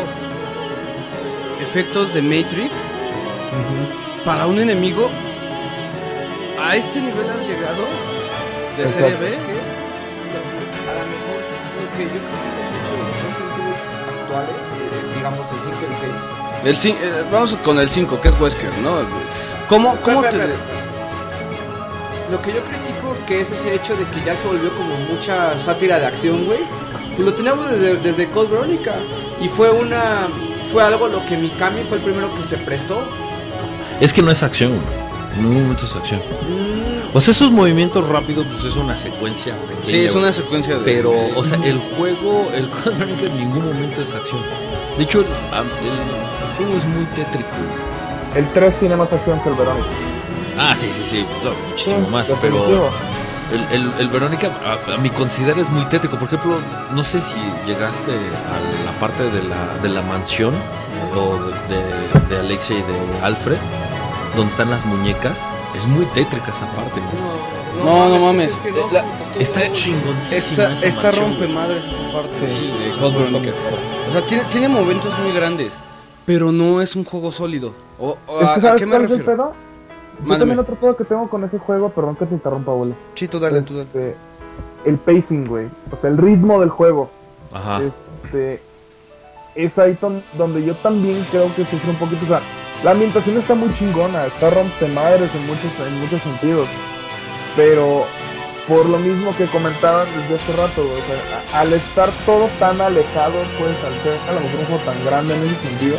efectos 1.61 2.13
de 2.13 2.21
Matrix 2.21 2.71
para 4.23 4.47
un 4.47 4.57
enemigo? 4.57 5.09
¿A 6.61 6.77
este 6.77 7.01
nivel 7.01 7.29
has 7.29 7.45
llegado? 7.45 7.83
¿De 8.77 8.87
serie 8.87 9.09
Exacto. 9.09 9.25
B? 9.25 9.27
A 10.87 10.93
lo 10.95 11.03
mejor 11.11 11.39
lo 11.81 11.87
que 11.97 12.03
yo 12.03 12.21
critico 12.23 12.63
mucho 12.71 12.91
de 12.95 13.03
los 13.03 13.19
Resident 13.25 13.75
actuales, 14.21 14.63
eh, 14.71 15.17
digamos 15.17 15.45
el 15.51 15.59
5 15.63 15.77
y 15.81 16.69
el 16.69 16.75
6, 16.75 16.93
El 16.93 17.03
eh, 17.03 17.25
vamos 17.29 17.55
con 17.65 17.79
el 17.79 17.89
5, 17.89 18.21
que 18.21 18.29
es 18.29 18.39
Wesker, 18.39 18.77
¿no? 18.77 18.91
¿Cómo, 19.67 19.97
cómo 20.01 20.21
te...? 20.21 20.37
Lo 22.31 22.41
que 22.41 22.53
yo 22.53 22.63
critico 22.63 23.15
que 23.27 23.41
es 23.41 23.51
ese 23.51 23.75
hecho 23.75 23.93
de 23.97 24.05
que 24.05 24.25
ya 24.25 24.35
se 24.35 24.47
volvió 24.47 24.71
como 24.71 24.95
mucha 25.11 25.59
sátira 25.59 25.99
de 25.99 26.05
acción, 26.05 26.45
güey. 26.45 26.59
Pues 27.15 27.25
lo 27.25 27.33
teníamos 27.33 27.69
desde, 27.71 27.97
desde 27.97 28.27
Cold 28.29 28.51
Veronica. 28.51 28.93
Y 29.41 29.47
fue 29.47 29.69
una. 29.71 30.27
Fue 30.71 30.83
algo 30.83 31.07
lo 31.07 31.25
que 31.25 31.37
Mikami 31.37 31.83
fue 31.83 31.97
el 31.97 32.03
primero 32.03 32.33
que 32.35 32.43
se 32.43 32.57
prestó. 32.57 32.97
Es 34.01 34.11
que 34.13 34.21
no 34.21 34.31
es 34.31 34.43
acción. 34.43 34.73
En 35.35 35.43
ningún 35.43 35.63
momento 35.63 35.85
es 35.85 35.95
acción. 35.95 36.21
O 37.13 37.21
sea, 37.21 37.31
esos 37.31 37.49
movimientos 37.51 38.07
rápidos, 38.09 38.45
pues 38.51 38.65
es 38.65 38.75
una 38.75 38.97
secuencia 38.97 39.53
pequeña. 39.67 39.85
Sí, 39.85 40.05
es 40.05 40.15
una 40.15 40.33
secuencia 40.33 40.75
de... 40.77 40.83
Pero, 40.83 41.11
o 41.35 41.45
sea, 41.45 41.57
el 41.63 41.77
juego, 41.97 42.49
el 42.53 42.67
Code 42.69 42.91
Verónica 42.97 43.25
en 43.27 43.37
ningún 43.37 43.65
momento 43.67 44.01
es 44.01 44.13
acción. 44.13 44.41
De 44.97 45.03
hecho, 45.03 45.19
el, 45.21 45.25
am- 45.53 45.67
el- 45.81 45.87
el 45.87 46.55
juego 46.57 46.77
es 46.77 46.85
muy 46.87 47.05
tétrico. 47.15 47.49
El 48.35 48.49
3 48.51 48.79
tiene 48.79 48.95
más 48.97 49.13
acción 49.13 49.39
que 49.41 49.49
el 49.49 49.55
Verónica. 49.55 49.87
Ah, 50.57 50.75
sí, 50.75 50.89
sí, 50.93 51.03
sí, 51.05 51.25
no, 51.43 51.51
muchísimo 51.69 52.05
Sí, 52.05 52.11
más. 52.11 52.27
definitivo. 52.27 52.65
Pero 52.65 52.89
el, 53.53 53.81
el, 53.81 53.91
el 53.99 54.07
Verónica, 54.09 54.49
a, 54.65 54.93
a 54.93 54.97
mi 54.97 55.09
considera 55.09 55.59
es 55.61 55.69
muy 55.69 55.83
tétrico. 55.85 56.17
Por 56.17 56.27
ejemplo, 56.27 56.57
no 56.91 57.03
sé 57.03 57.21
si 57.21 57.35
llegaste 57.67 58.11
a 58.11 58.85
la 58.85 58.91
parte 58.99 59.23
de 59.23 59.43
la, 59.43 59.77
de 59.81 59.89
la 59.89 60.01
mansión 60.01 60.53
o 61.15 61.35
de, 61.69 61.75
de, 61.75 62.35
de 62.35 62.39
Alexia 62.39 62.75
y 62.77 62.81
de 62.81 63.23
Alfred, 63.25 63.57
donde 64.35 64.51
están 64.51 64.69
las 64.69 64.85
muñecas. 64.85 65.49
Es 65.77 65.85
muy 65.87 66.05
tétrica 66.07 66.51
esa 66.51 66.65
parte. 66.71 66.99
No, 67.83 68.09
no 68.09 68.19
mames. 68.19 68.51
es 68.53 68.57
que 68.59 68.71
no, 68.71 68.77
La- 68.91 69.05
Está 69.39 69.61
Esta, 70.31 70.73
esta 70.73 71.11
rompe 71.11 71.47
madres 71.47 71.83
esa 71.85 72.11
parte 72.11 72.47
Sí. 72.47 72.67
de 72.67 72.97
Code 72.97 73.17
Verónica. 73.17 73.51
O 74.09 74.11
sea, 74.11 74.21
tiene, 74.25 74.43
tiene 74.45 74.67
momentos 74.69 75.13
muy 75.19 75.33
grandes, 75.33 75.73
pero 76.25 76.51
no 76.53 76.81
es 76.81 76.95
un 76.95 77.03
juego 77.03 77.31
sólido. 77.31 77.73
O, 77.99 78.17
o 78.27 78.41
Es 78.41 78.47
a, 78.47 78.53
que 78.53 78.59
¿a 78.59 78.61
¿sabes 78.61 78.79
qué 78.81 78.85
me 78.85 78.97
refiero? 78.99 79.53
Yo 80.25 80.37
también 80.39 80.59
otro 80.59 80.75
pedo 80.75 80.95
que 80.97 81.03
tengo 81.05 81.29
con 81.29 81.43
ese 81.43 81.59
juego, 81.59 81.89
perdón 81.89 82.15
que 82.15 82.25
te 82.25 82.33
interrumpa, 82.33 82.71
abuelo. 82.71 82.93
Sí, 83.13 83.27
tú 83.27 83.39
dale, 83.39 83.61
tú 83.61 83.73
dale. 83.77 83.85
Este, 83.85 84.15
el 84.85 84.97
pacing, 84.97 85.47
güey. 85.47 85.67
O 85.91 85.97
sea, 85.99 86.09
el 86.09 86.17
ritmo 86.17 86.59
del 86.59 86.69
juego. 86.69 87.09
Ajá. 87.53 87.81
Este, 87.81 88.61
es 89.55 89.77
ahí 89.79 89.97
donde 90.37 90.63
yo 90.65 90.73
también 90.75 91.23
creo 91.31 91.53
que 91.55 91.63
sufre 91.65 91.89
un 91.89 91.95
poquito. 91.97 92.25
O 92.25 92.27
sea, 92.27 92.41
la 92.83 92.91
ambientación 92.91 93.37
está 93.37 93.55
muy 93.55 93.73
chingona, 93.77 94.25
está 94.25 94.49
rompemadres 94.49 95.33
en 95.33 95.41
muchos, 95.47 95.71
en 95.87 95.99
muchos 96.01 96.21
sentidos. 96.21 96.67
Pero 97.55 98.05
por 98.67 98.85
lo 98.87 98.97
mismo 98.97 99.35
que 99.37 99.45
comentaban 99.45 100.07
desde 100.17 100.35
hace 100.35 100.53
rato, 100.53 100.83
güey, 100.83 100.99
o 101.01 101.05
sea, 101.05 101.59
a- 101.59 101.61
al 101.61 101.71
estar 101.73 102.09
todo 102.25 102.49
tan 102.59 102.81
alejado, 102.81 103.35
pues 103.59 103.75
al 103.85 103.93
ser 104.03 104.17
a 104.29 104.33
lo 104.33 104.39
mejor 104.41 104.59
un 104.59 104.65
juego 104.65 104.83
tan 104.83 105.05
grande 105.05 105.35
en 105.35 105.43
ese 105.43 105.69
sentido, 105.69 105.97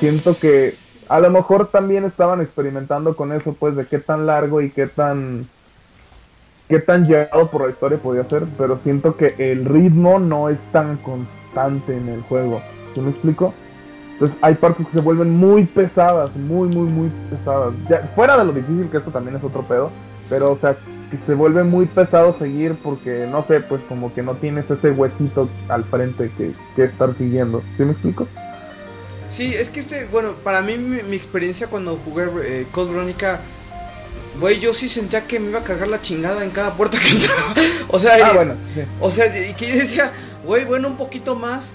siento 0.00 0.36
que 0.38 0.76
A 1.08 1.20
lo 1.20 1.30
mejor 1.30 1.68
también 1.68 2.04
estaban 2.04 2.40
experimentando 2.40 3.16
con 3.16 3.32
eso, 3.32 3.54
pues, 3.58 3.76
de 3.76 3.86
qué 3.86 3.98
tan 3.98 4.26
largo 4.26 4.60
y 4.60 4.70
qué 4.70 4.86
tan 4.86 5.46
qué 6.68 6.80
tan 6.80 7.06
llegado 7.06 7.50
por 7.50 7.62
la 7.62 7.70
historia 7.70 7.98
podía 7.98 8.24
ser, 8.24 8.44
pero 8.56 8.78
siento 8.78 9.16
que 9.16 9.34
el 9.38 9.64
ritmo 9.64 10.18
no 10.18 10.48
es 10.48 10.60
tan 10.72 10.96
constante 10.96 11.96
en 11.96 12.08
el 12.08 12.22
juego. 12.22 12.62
¿Sí 12.94 13.00
me 13.00 13.10
explico? 13.10 13.52
Entonces 14.12 14.38
hay 14.42 14.54
partes 14.54 14.86
que 14.86 14.92
se 14.92 15.00
vuelven 15.00 15.30
muy 15.30 15.64
pesadas, 15.64 16.34
muy, 16.36 16.68
muy, 16.68 16.88
muy 16.88 17.10
pesadas. 17.30 17.74
Fuera 18.14 18.38
de 18.38 18.44
lo 18.44 18.52
difícil 18.52 18.88
que 18.90 18.98
esto 18.98 19.10
también 19.10 19.36
es 19.36 19.44
otro 19.44 19.62
pedo, 19.62 19.90
pero 20.30 20.52
o 20.52 20.56
sea, 20.56 20.76
que 21.10 21.18
se 21.18 21.34
vuelve 21.34 21.64
muy 21.64 21.86
pesado 21.86 22.32
seguir 22.32 22.76
porque, 22.82 23.26
no 23.30 23.42
sé, 23.42 23.60
pues 23.60 23.82
como 23.88 24.14
que 24.14 24.22
no 24.22 24.34
tienes 24.34 24.70
ese 24.70 24.92
huesito 24.92 25.48
al 25.68 25.84
frente 25.84 26.30
que, 26.36 26.52
que 26.76 26.84
estar 26.84 27.14
siguiendo. 27.14 27.62
¿Sí 27.76 27.84
me 27.84 27.92
explico? 27.92 28.26
Sí, 29.34 29.52
es 29.54 29.70
que 29.70 29.80
este, 29.80 30.04
bueno, 30.06 30.32
para 30.44 30.62
mí 30.62 30.76
mi, 30.78 31.02
mi 31.02 31.16
experiencia 31.16 31.66
cuando 31.66 31.96
jugué 32.04 32.26
eh, 32.44 32.66
Code 32.70 32.92
Veronica, 32.92 33.40
güey, 34.38 34.60
yo 34.60 34.72
sí 34.72 34.88
sentía 34.88 35.26
que 35.26 35.40
me 35.40 35.50
iba 35.50 35.60
a 35.60 35.64
cargar 35.64 35.88
la 35.88 36.00
chingada 36.00 36.44
en 36.44 36.50
cada 36.50 36.74
puerta 36.74 36.98
que 36.98 37.08
entraba. 37.08 37.54
o 37.88 37.98
sea, 37.98 38.14
Ah, 38.14 38.30
eh, 38.30 38.34
bueno, 38.34 38.54
sí. 38.74 38.82
o 39.00 39.10
sea, 39.10 39.48
y 39.48 39.54
que 39.54 39.68
yo 39.68 39.74
decía, 39.74 40.12
güey, 40.44 40.64
bueno, 40.64 40.88
un 40.88 40.96
poquito 40.96 41.34
más. 41.34 41.70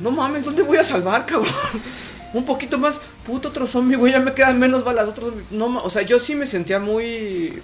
No 0.00 0.10
mames, 0.10 0.44
¿dónde 0.44 0.62
voy 0.62 0.76
a 0.78 0.84
salvar, 0.84 1.26
cabrón? 1.26 1.52
un 2.34 2.44
poquito 2.44 2.78
más, 2.78 3.00
puto 3.26 3.48
otro 3.48 3.66
zombie, 3.66 3.96
güey, 3.96 4.12
ya 4.12 4.20
me 4.20 4.32
quedan 4.32 4.58
menos 4.58 4.84
balas, 4.84 5.08
otros 5.08 5.32
no, 5.50 5.66
o 5.78 5.90
sea, 5.90 6.02
yo 6.02 6.18
sí 6.18 6.34
me 6.34 6.46
sentía 6.46 6.78
muy 6.78 7.60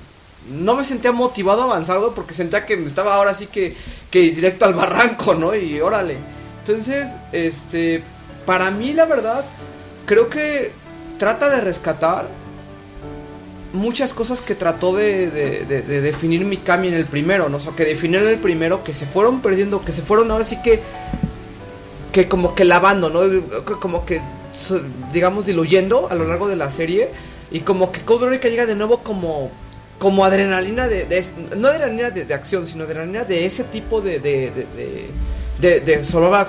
no 0.48 0.76
me 0.76 0.84
sentía 0.84 1.10
motivado 1.12 1.62
a 1.62 1.64
avanzar, 1.64 1.98
güey, 1.98 2.10
porque 2.14 2.34
sentía 2.34 2.66
que 2.66 2.76
me 2.76 2.86
estaba 2.86 3.14
ahora 3.14 3.34
sí 3.34 3.46
que 3.46 3.74
que 4.10 4.20
directo 4.20 4.64
al 4.64 4.74
barranco, 4.74 5.34
¿no? 5.34 5.54
Y 5.54 5.80
órale. 5.80 6.18
Entonces, 6.60 7.16
este, 7.32 8.02
para 8.47 8.70
mí 8.70 8.92
la 8.92 9.06
verdad 9.06 9.44
creo 10.06 10.28
que 10.28 10.73
trata 11.18 11.48
de 11.50 11.60
rescatar 11.60 12.26
muchas 13.73 14.14
cosas 14.14 14.40
que 14.40 14.55
trató 14.55 14.94
de, 14.94 15.31
de, 15.31 15.64
de- 15.64 15.82
de 15.82 16.00
definir 16.00 16.44
Mikami 16.44 16.89
en 16.89 16.94
el 16.94 17.06
primero, 17.06 17.48
¿no? 17.48 17.56
O 17.56 17.60
sea, 17.60 17.73
que 17.74 17.84
definió 17.84 18.20
en 18.20 18.28
el 18.28 18.39
primero, 18.39 18.84
que 18.84 18.94
se 18.94 19.05
fueron 19.06 19.40
perdiendo, 19.40 19.84
que 19.84 19.92
se 19.92 20.02
fueron 20.02 20.31
ahora 20.31 20.44
sí 20.44 20.58
que, 20.62 20.81
que 22.12 22.28
como 22.28 22.55
que 22.55 22.64
lavando, 22.64 23.10
¿no? 23.10 23.20
Como 23.81 24.06
que, 24.06 24.20
digamos, 25.12 25.47
diluyendo 25.47 26.08
a 26.10 26.14
lo 26.14 26.24
largo 26.24 26.47
de 26.48 26.55
la 26.56 26.70
serie. 26.70 27.08
Y 27.50 27.60
como 27.60 27.90
que 27.90 28.00
Code 28.02 28.20
Veronica 28.20 28.48
llega 28.48 28.66
de 28.66 28.76
nuevo 28.76 28.98
como, 28.98 29.50
como 29.98 30.24
adrenalina 30.24 30.86
de, 30.86 31.24
no 31.56 31.68
adrenalina 31.68 32.10
de, 32.10 32.32
acción, 32.34 32.66
sino 32.68 32.84
adrenalina 32.84 33.24
de 33.24 33.44
ese 33.44 33.64
tipo 33.64 34.00
de, 34.00 34.20
de, 34.20 34.52
de, 34.52 35.06
de, 35.60 35.81
de- 35.81 35.81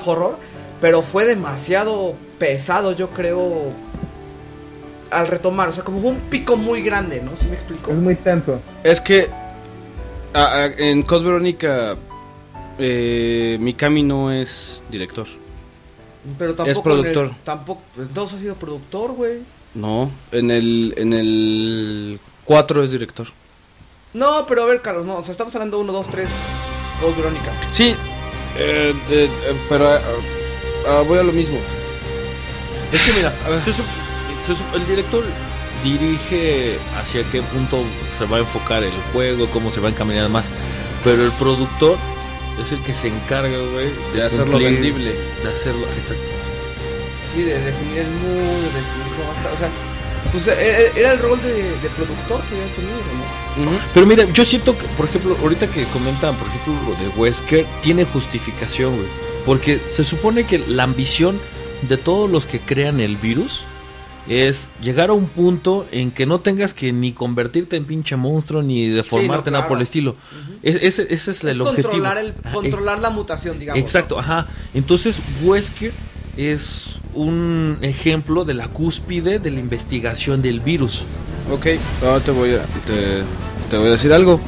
horror. 0.06 0.38
Pero 0.82 1.02
fue 1.02 1.26
demasiado 1.26 2.16
pesado, 2.38 2.92
yo 2.92 3.10
creo, 3.10 3.72
al 5.12 5.28
retomar. 5.28 5.70
O 5.70 5.72
sea, 5.72 5.84
como 5.84 6.02
fue 6.02 6.12
un 6.12 6.20
pico 6.30 6.58
muy 6.58 6.82
grande, 6.82 7.22
¿no? 7.22 7.36
¿Sí 7.36 7.48
me 7.48 7.56
explico? 7.56 7.92
Es 7.92 7.98
muy 7.98 8.16
tenso. 8.16 8.60
Es 8.84 9.00
que 9.02 9.30
a- 10.34 10.54
a- 10.56 10.66
en 10.66 11.04
Code 11.04 11.26
Veronica 11.26 11.96
eh, 12.78 13.58
Mikami 13.62 14.04
no 14.04 14.32
es 14.34 14.82
director. 14.92 15.28
Pero 16.38 16.56
tampoco 16.56 16.72
Es 16.72 16.80
productor. 16.84 17.26
en 17.28 17.32
el- 17.32 17.38
tampoco, 17.44 17.82
pues, 17.96 18.14
dos 18.14 18.34
ha 18.34 18.40
sido 18.40 18.56
productor, 18.56 19.14
güey. 19.14 19.40
No, 19.76 20.10
en 20.32 20.52
el 20.52 20.94
en 20.98 21.14
el 21.14 22.20
4 22.44 22.84
es 22.84 22.92
director. 22.92 23.28
No, 24.14 24.46
pero 24.48 24.64
a 24.64 24.66
ver, 24.66 24.82
Carlos, 24.82 25.06
no, 25.06 25.18
o 25.18 25.24
sea, 25.24 25.32
estamos 25.32 25.54
hablando 25.56 25.78
de 25.78 25.84
1, 25.84 25.94
2, 25.94 26.08
3, 26.10 26.30
Code 27.02 27.14
Verónica. 27.16 27.52
Sí, 27.72 27.96
eh, 28.58 28.94
de- 29.10 29.26
eh, 29.26 29.30
pero 29.70 29.90
ah, 30.88 31.04
voy 31.08 31.20
a 31.20 31.24
lo 31.24 31.32
mismo. 31.32 31.58
Es 32.92 33.02
que 33.04 33.14
mira, 33.14 33.34
se 33.64 33.74
se 34.54 34.64
el 34.76 34.88
director 34.88 35.24
dirige 35.84 36.78
hacia 36.98 37.24
qué 37.30 37.42
punto 37.42 37.84
se 38.18 38.26
va 38.26 38.38
a 38.38 38.40
enfocar 38.42 38.84
el 38.84 38.94
juego, 39.14 39.48
cómo 39.48 39.72
se 39.72 39.80
va 39.80 39.90
a 39.90 39.92
encaminar 39.92 40.30
más. 40.30 40.46
Pero 41.04 41.24
el 41.24 41.32
productor 41.34 41.98
es 42.62 42.72
el 42.72 42.82
que 42.82 42.96
se 42.96 43.08
encarga, 43.10 43.58
güey, 43.58 43.90
De 44.14 44.24
hacerlo 44.24 44.54
cumplir- 44.58 44.72
vendible. 44.74 45.16
De 45.44 45.50
hacerlo, 45.52 45.86
exacto. 45.98 46.24
Sí, 47.34 47.42
de 47.44 47.60
definir 47.60 48.00
el 48.00 48.08
mood, 48.08 48.42
de 48.42 48.64
definir 48.64 49.08
cómo 49.18 49.34
está, 49.36 49.52
o 49.54 49.58
sea, 49.58 49.70
pues 50.32 50.48
eh, 50.48 50.92
era 50.96 51.12
el 51.14 51.20
rol 51.20 51.40
de, 51.42 51.54
de 51.54 51.90
productor 51.96 52.42
que 52.44 52.56
había 52.56 52.74
tenido, 52.74 53.72
¿no? 53.72 53.78
Pero 53.94 54.06
mira, 54.06 54.26
yo 54.32 54.44
siento 54.46 54.78
que, 54.78 54.86
por 54.88 55.08
ejemplo, 55.08 55.38
ahorita 55.42 55.68
que 55.68 55.84
comentan, 55.86 56.36
por 56.36 56.48
ejemplo, 56.48 56.74
lo 56.88 56.96
de 56.96 57.10
Wesker, 57.20 57.66
tiene 57.82 58.06
justificación, 58.06 58.96
güey. 58.96 59.08
Porque 59.46 59.80
se 59.90 60.04
supone 60.04 60.46
que 60.46 60.60
la 60.60 60.84
ambición 60.84 61.40
de 61.88 61.98
todos 61.98 62.30
los 62.30 62.46
que 62.46 62.60
crean 62.60 63.00
el 63.00 63.16
virus 63.18 63.62
es 64.28 64.70
llegar 64.82 65.12
a 65.12 65.14
un 65.14 65.28
punto 65.28 65.86
en 65.92 66.10
que 66.10 66.26
no 66.26 66.40
tengas 66.40 66.74
que 66.74 66.92
ni 66.92 67.14
convertirte 67.14 67.76
en 67.76 67.86
pinche 67.86 68.16
monstruo 68.16 68.64
ni 68.64 68.88
deformarte 68.90 69.52
nada 69.52 69.64
claro. 69.64 69.68
por 69.70 69.78
el 69.78 69.84
estilo. 69.84 70.16
Es- 70.64 70.78
ese, 70.82 71.14
ese 71.14 71.30
es 71.32 71.44
el 71.44 71.50
es 71.50 71.60
objetivo. 71.60 71.90
controlar, 71.90 72.18
el, 72.18 72.34
Ajá, 72.44 72.54
controlar 72.54 73.00
la 73.00 73.12
mutación, 73.12 73.60
digamos. 73.60 73.80
Exacto, 73.80 74.18
ajá. 74.18 74.48
Entonces, 74.74 75.20
Wesker 75.44 75.92
es 76.38 76.96
un 77.14 77.78
ejemplo 77.82 78.46
de 78.46 78.56
la 78.56 78.68
cúspide 78.68 79.38
de 79.38 79.52
la 79.52 79.60
investigación 79.60 80.42
del 80.42 80.60
virus. 80.60 81.04
Ok, 81.52 81.68
ahora 82.04 82.20
te 82.20 82.32
voy 82.32 82.56
a 82.56 82.64
te, 82.88 83.22
te 83.70 83.78
voy 83.78 83.90
a 83.90 83.92
decir 83.92 84.12
algo. 84.12 84.40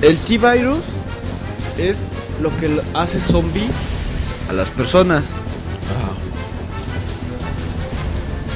El 0.00 0.16
T-Virus 0.16 0.78
es 1.78 2.04
lo 2.42 2.54
que 2.58 2.80
hace 2.94 3.20
zombie 3.20 3.68
a 4.48 4.52
las 4.52 4.68
personas. 4.70 5.24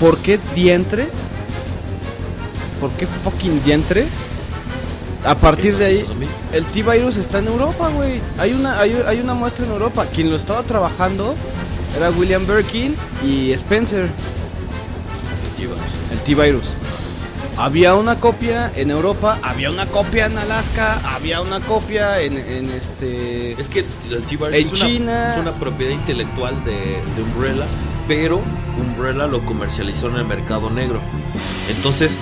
¿Por 0.01 0.18
qué 0.18 0.39
dientes? 0.55 1.09
¿Por 2.81 2.91
qué 2.91 3.07
fucking 3.07 3.62
dientes? 3.62 4.07
A 5.25 5.36
partir 5.36 5.76
de 5.76 5.86
ahí, 5.86 6.07
el 6.52 6.65
T-Virus 6.67 7.17
está 7.17 7.39
en 7.39 7.47
Europa, 7.47 7.89
güey. 7.91 8.20
Hay 8.39 8.52
una, 8.52 8.81
hay, 8.81 9.01
hay 9.07 9.20
una 9.20 9.34
muestra 9.34 9.65
en 9.65 9.70
Europa. 9.70 10.05
Quien 10.12 10.31
lo 10.31 10.36
estaba 10.36 10.65
trabajando 10.65 11.36
era 11.97 12.10
William 12.10 12.44
Birkin 12.44 12.97
y 13.25 13.52
Spencer. 13.52 14.09
El 16.10 16.18
T-Virus. 16.25 16.65
Había 17.59 17.95
una 17.95 18.17
copia 18.17 18.73
en 18.77 18.91
Europa, 18.91 19.39
había 19.43 19.71
una 19.71 19.87
copia 19.87 20.27
en 20.27 20.37
Alaska, 20.39 21.01
había 21.15 21.41
una 21.41 21.61
copia 21.61 22.21
en, 22.21 22.37
en 22.39 22.71
este... 22.71 23.53
Es 23.61 23.69
que 23.69 23.81
el 24.11 24.23
T-Virus 24.23 24.55
es, 24.55 24.73
China- 24.73 25.03
Una, 25.03 25.35
es 25.35 25.41
una 25.41 25.53
propiedad 25.53 25.93
intelectual 25.93 26.65
de, 26.65 26.73
de 27.15 27.23
Umbrella, 27.23 27.65
pero 28.09 28.41
Umbrella 28.81 29.27
lo 29.27 29.45
comercializó 29.45 30.09
en 30.09 30.17
el 30.17 30.25
mercado 30.25 30.71
negro. 30.71 31.01
Entonces, 31.77 32.17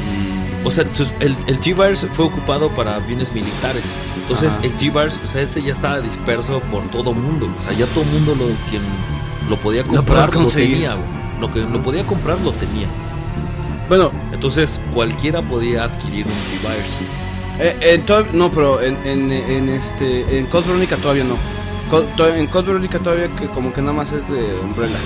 o 0.64 0.70
sea, 0.70 0.84
el, 1.20 1.36
el 1.46 1.60
T-Virus 1.60 2.06
fue 2.12 2.26
ocupado 2.26 2.68
para 2.74 2.98
bienes 2.98 3.32
militares. 3.32 3.84
Entonces, 4.22 4.52
Ajá. 4.54 4.64
el 4.64 4.72
T-Virus, 4.72 5.20
o 5.24 5.28
sea, 5.28 5.42
ese 5.42 5.62
ya 5.62 5.72
estaba 5.72 6.00
disperso 6.00 6.60
por 6.72 6.82
todo 6.90 7.12
mundo. 7.12 7.46
O 7.46 7.68
sea, 7.68 7.78
ya 7.78 7.86
todo 7.86 8.02
el 8.02 8.10
mundo 8.10 8.34
lo, 8.34 8.46
quien 8.68 8.82
lo 9.48 9.56
podía 9.56 9.84
comprar 9.84 10.34
lo, 10.34 10.48
tenía. 10.48 10.96
Lo 11.40 11.50
que 11.52 11.60
lo 11.60 11.82
podía 11.82 12.04
comprar 12.04 12.38
lo 12.40 12.52
tenía. 12.52 12.88
Bueno, 13.90 14.10
Entonces, 14.32 14.80
cualquiera 14.94 15.42
podía 15.42 15.84
adquirir 15.84 16.24
un 16.24 16.32
T-Virus. 16.32 16.92
eh, 17.58 17.76
en 17.94 18.06
to- 18.06 18.24
no, 18.32 18.50
pero 18.50 18.80
en, 18.80 18.96
en, 19.04 19.30
en 19.32 19.68
este... 19.68 20.38
En 20.38 20.46
Code 20.46 20.68
Veronica 20.68 20.96
todavía 20.96 21.24
no. 21.24 21.36
Co- 21.90 22.04
to- 22.16 22.28
en 22.34 22.46
Code 22.46 22.68
Veronica 22.68 22.98
todavía 23.00 23.28
que 23.36 23.46
como 23.48 23.72
que 23.72 23.80
nada 23.82 23.92
más 23.92 24.12
es 24.12 24.26
de 24.30 24.40
Umbrella. 24.60 24.96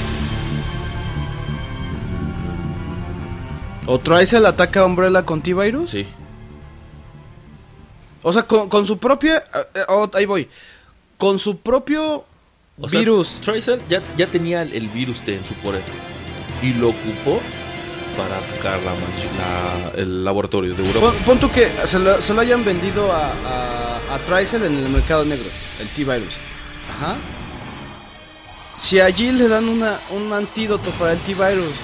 ¿O 3.86 3.98
Trice 3.98 4.36
ataca 4.36 4.80
a 4.80 4.84
Umbrella 4.84 5.24
con 5.24 5.40
T-Virus? 5.42 5.90
Sí. 5.90 6.06
O 8.22 8.32
sea, 8.32 8.42
con, 8.44 8.68
con 8.68 8.86
su 8.86 8.98
propia... 8.98 9.38
eh, 9.38 9.66
eh, 9.76 9.80
oh, 9.88 10.10
ahí 10.14 10.26
voy. 10.26 10.48
Con 11.18 11.38
su 11.38 11.58
propio 11.58 12.24
O 12.78 12.88
sea, 12.88 13.00
virus. 13.00 13.40
Tracer 13.40 13.80
ya, 13.88 14.02
ya 14.16 14.26
tenía 14.26 14.62
el, 14.62 14.72
el 14.74 14.88
virus 14.88 15.22
T 15.22 15.34
en 15.36 15.44
su 15.44 15.54
poder 15.54 15.82
y 16.62 16.74
lo 16.74 16.90
ocupó 16.90 17.40
para 18.16 18.38
atacar 18.38 18.80
la, 18.82 18.92
la- 18.92 20.00
el 20.02 20.24
laboratorio 20.24 20.74
de 20.74 20.86
Europa. 20.86 21.06
Pon, 21.06 21.16
pon 21.24 21.38
tú 21.38 21.50
que 21.50 21.70
se 21.84 21.98
lo, 21.98 22.20
se 22.20 22.32
lo 22.34 22.40
hayan 22.40 22.64
vendido 22.64 23.12
a, 23.12 23.28
a, 23.28 24.14
a 24.14 24.18
Tricel 24.24 24.64
en 24.64 24.74
el 24.76 24.88
mercado 24.88 25.24
negro, 25.24 25.46
el 25.80 25.88
T-Virus. 25.88 26.34
Ajá. 26.96 27.16
Si 28.76 29.00
allí 29.00 29.30
le 29.32 29.48
dan 29.48 29.68
una, 29.68 30.00
un 30.10 30.32
antídoto 30.32 30.90
para 30.92 31.12
el 31.12 31.18
T-Virus, 31.18 31.74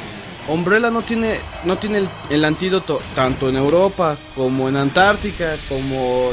Umbrella 0.49 0.91
no 0.91 1.03
tiene, 1.03 1.39
no 1.65 1.79
tiene 1.79 1.99
el, 1.99 2.09
el 2.31 2.45
antídoto 2.45 3.01
tanto 3.15 3.49
en 3.49 3.57
Europa 3.57 4.17
como 4.35 4.69
en 4.69 4.77
Antártica, 4.77 5.57
como... 5.69 6.33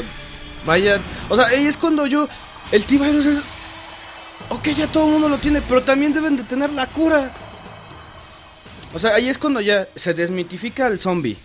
Vaya... 0.66 1.00
O 1.28 1.36
sea, 1.36 1.46
ahí 1.46 1.66
es 1.66 1.76
cuando 1.76 2.06
yo... 2.06 2.28
El 2.72 2.84
T-Virus 2.84 3.26
es... 3.26 3.38
Ok, 4.50 4.68
ya 4.76 4.86
todo 4.86 5.06
el 5.06 5.12
mundo 5.12 5.28
lo 5.28 5.38
tiene, 5.38 5.62
pero 5.62 5.82
también 5.82 6.12
deben 6.12 6.36
de 6.36 6.42
tener 6.42 6.72
la 6.72 6.86
cura. 6.86 7.32
O 8.94 8.98
sea, 8.98 9.14
ahí 9.14 9.28
es 9.28 9.38
cuando 9.38 9.60
ya 9.60 9.88
se 9.94 10.14
desmitifica 10.14 10.86
el 10.86 10.98
zombie. 10.98 11.36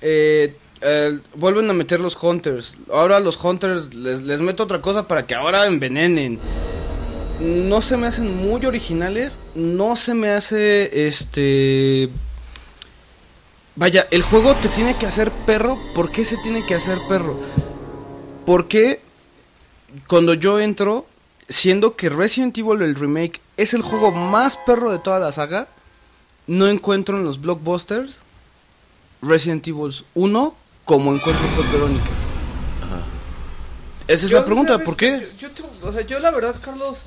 Eh, 0.00 0.56
eh, 0.80 1.18
vuelven 1.34 1.68
a 1.70 1.72
meter 1.72 2.00
los 2.00 2.22
hunters. 2.22 2.76
Ahora 2.92 3.20
los 3.20 3.42
hunters 3.42 3.94
les, 3.94 4.22
les 4.22 4.40
meto 4.40 4.64
otra 4.64 4.80
cosa 4.80 5.08
para 5.08 5.26
que 5.26 5.34
ahora 5.34 5.66
envenenen. 5.66 6.38
no 7.40 7.82
se 7.82 7.96
me 7.96 8.06
hacen 8.06 8.36
muy 8.36 8.64
originales, 8.64 9.40
no 9.54 9.96
se 9.96 10.14
me 10.14 10.30
hace 10.30 11.06
este 11.06 12.10
Vaya, 13.76 14.06
el 14.12 14.22
juego 14.22 14.54
te 14.54 14.68
tiene 14.68 14.96
que 14.96 15.06
hacer 15.06 15.32
perro, 15.32 15.80
¿por 15.96 16.12
qué 16.12 16.24
se 16.24 16.36
tiene 16.36 16.64
que 16.64 16.76
hacer 16.76 16.96
perro? 17.08 17.36
Porque 18.46 19.00
cuando 20.06 20.34
yo 20.34 20.60
entro, 20.60 21.06
siendo 21.48 21.96
que 21.96 22.08
Resident 22.08 22.56
Evil 22.56 22.82
el 22.82 22.94
remake 22.94 23.40
es 23.56 23.74
el 23.74 23.82
juego 23.82 24.12
más 24.12 24.56
perro 24.64 24.92
de 24.92 25.00
toda 25.00 25.18
la 25.18 25.32
saga, 25.32 25.66
no 26.46 26.68
encuentro 26.68 27.18
en 27.18 27.24
los 27.24 27.40
blockbusters 27.40 28.18
Resident 29.22 29.66
Evil 29.66 29.94
1 30.14 30.54
como 30.84 31.14
encuentro 31.14 31.46
Code 31.56 31.68
Verónica. 31.72 32.10
Esa 34.06 34.26
es 34.26 34.30
Yo, 34.30 34.38
la 34.38 34.44
pregunta, 34.44 34.72
¿sabes? 34.74 34.84
¿por 34.84 34.96
qué? 34.96 35.26
Yo, 35.38 35.48
o 35.82 35.92
sea, 35.92 36.02
yo 36.02 36.18
la 36.18 36.30
verdad, 36.30 36.54
Carlos, 36.62 37.04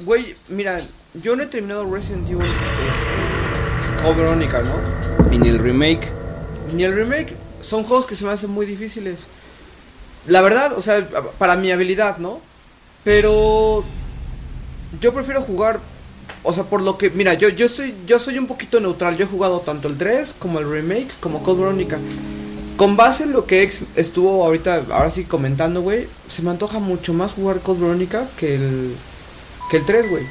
güey, 0.00 0.34
mira, 0.48 0.78
yo 1.14 1.36
no 1.36 1.42
he 1.42 1.46
terminado 1.46 1.90
Resident 1.90 2.28
Evil, 2.28 2.44
este, 2.44 4.02
Code 4.02 4.22
Verónica, 4.22 4.60
¿no? 4.60 5.32
En 5.32 5.46
el 5.46 5.58
remake, 5.58 6.12
Ni 6.74 6.84
el 6.84 6.94
remake, 6.94 7.34
son 7.62 7.84
juegos 7.84 8.04
que 8.04 8.14
se 8.14 8.24
me 8.24 8.30
hacen 8.30 8.50
muy 8.50 8.66
difíciles. 8.66 9.26
La 10.26 10.42
verdad, 10.42 10.74
o 10.76 10.82
sea, 10.82 11.06
para 11.38 11.56
mi 11.56 11.70
habilidad, 11.70 12.18
¿no? 12.18 12.40
Pero 13.02 13.84
yo 15.00 15.14
prefiero 15.14 15.40
jugar, 15.40 15.80
o 16.46 16.52
sea, 16.52 16.64
por 16.64 16.80
lo 16.80 16.96
que, 16.96 17.10
mira, 17.10 17.34
yo 17.34 17.48
yo 17.48 17.66
estoy 17.66 17.94
yo 18.06 18.18
soy 18.18 18.38
un 18.38 18.46
poquito 18.46 18.80
neutral. 18.80 19.16
Yo 19.16 19.24
he 19.24 19.28
jugado 19.28 19.60
tanto 19.60 19.88
el 19.88 19.98
3 19.98 20.36
como 20.38 20.58
el 20.58 20.70
remake 20.70 21.08
como 21.20 21.42
Code 21.42 21.62
Verónica. 21.62 21.98
Con 22.76 22.96
base 22.96 23.24
en 23.24 23.32
lo 23.32 23.46
que 23.46 23.62
ex 23.62 23.82
estuvo 23.96 24.44
ahorita, 24.44 24.84
ahora 24.90 25.10
sí 25.10 25.24
comentando, 25.24 25.80
güey, 25.80 26.08
se 26.26 26.42
me 26.42 26.50
antoja 26.50 26.78
mucho 26.78 27.14
más 27.14 27.32
jugar 27.32 27.60
Code 27.60 27.80
Verónica 27.80 28.26
que 28.36 28.54
el 28.54 28.96
que 29.70 29.78
el 29.78 29.84
3, 29.84 30.10
güey. 30.10 30.24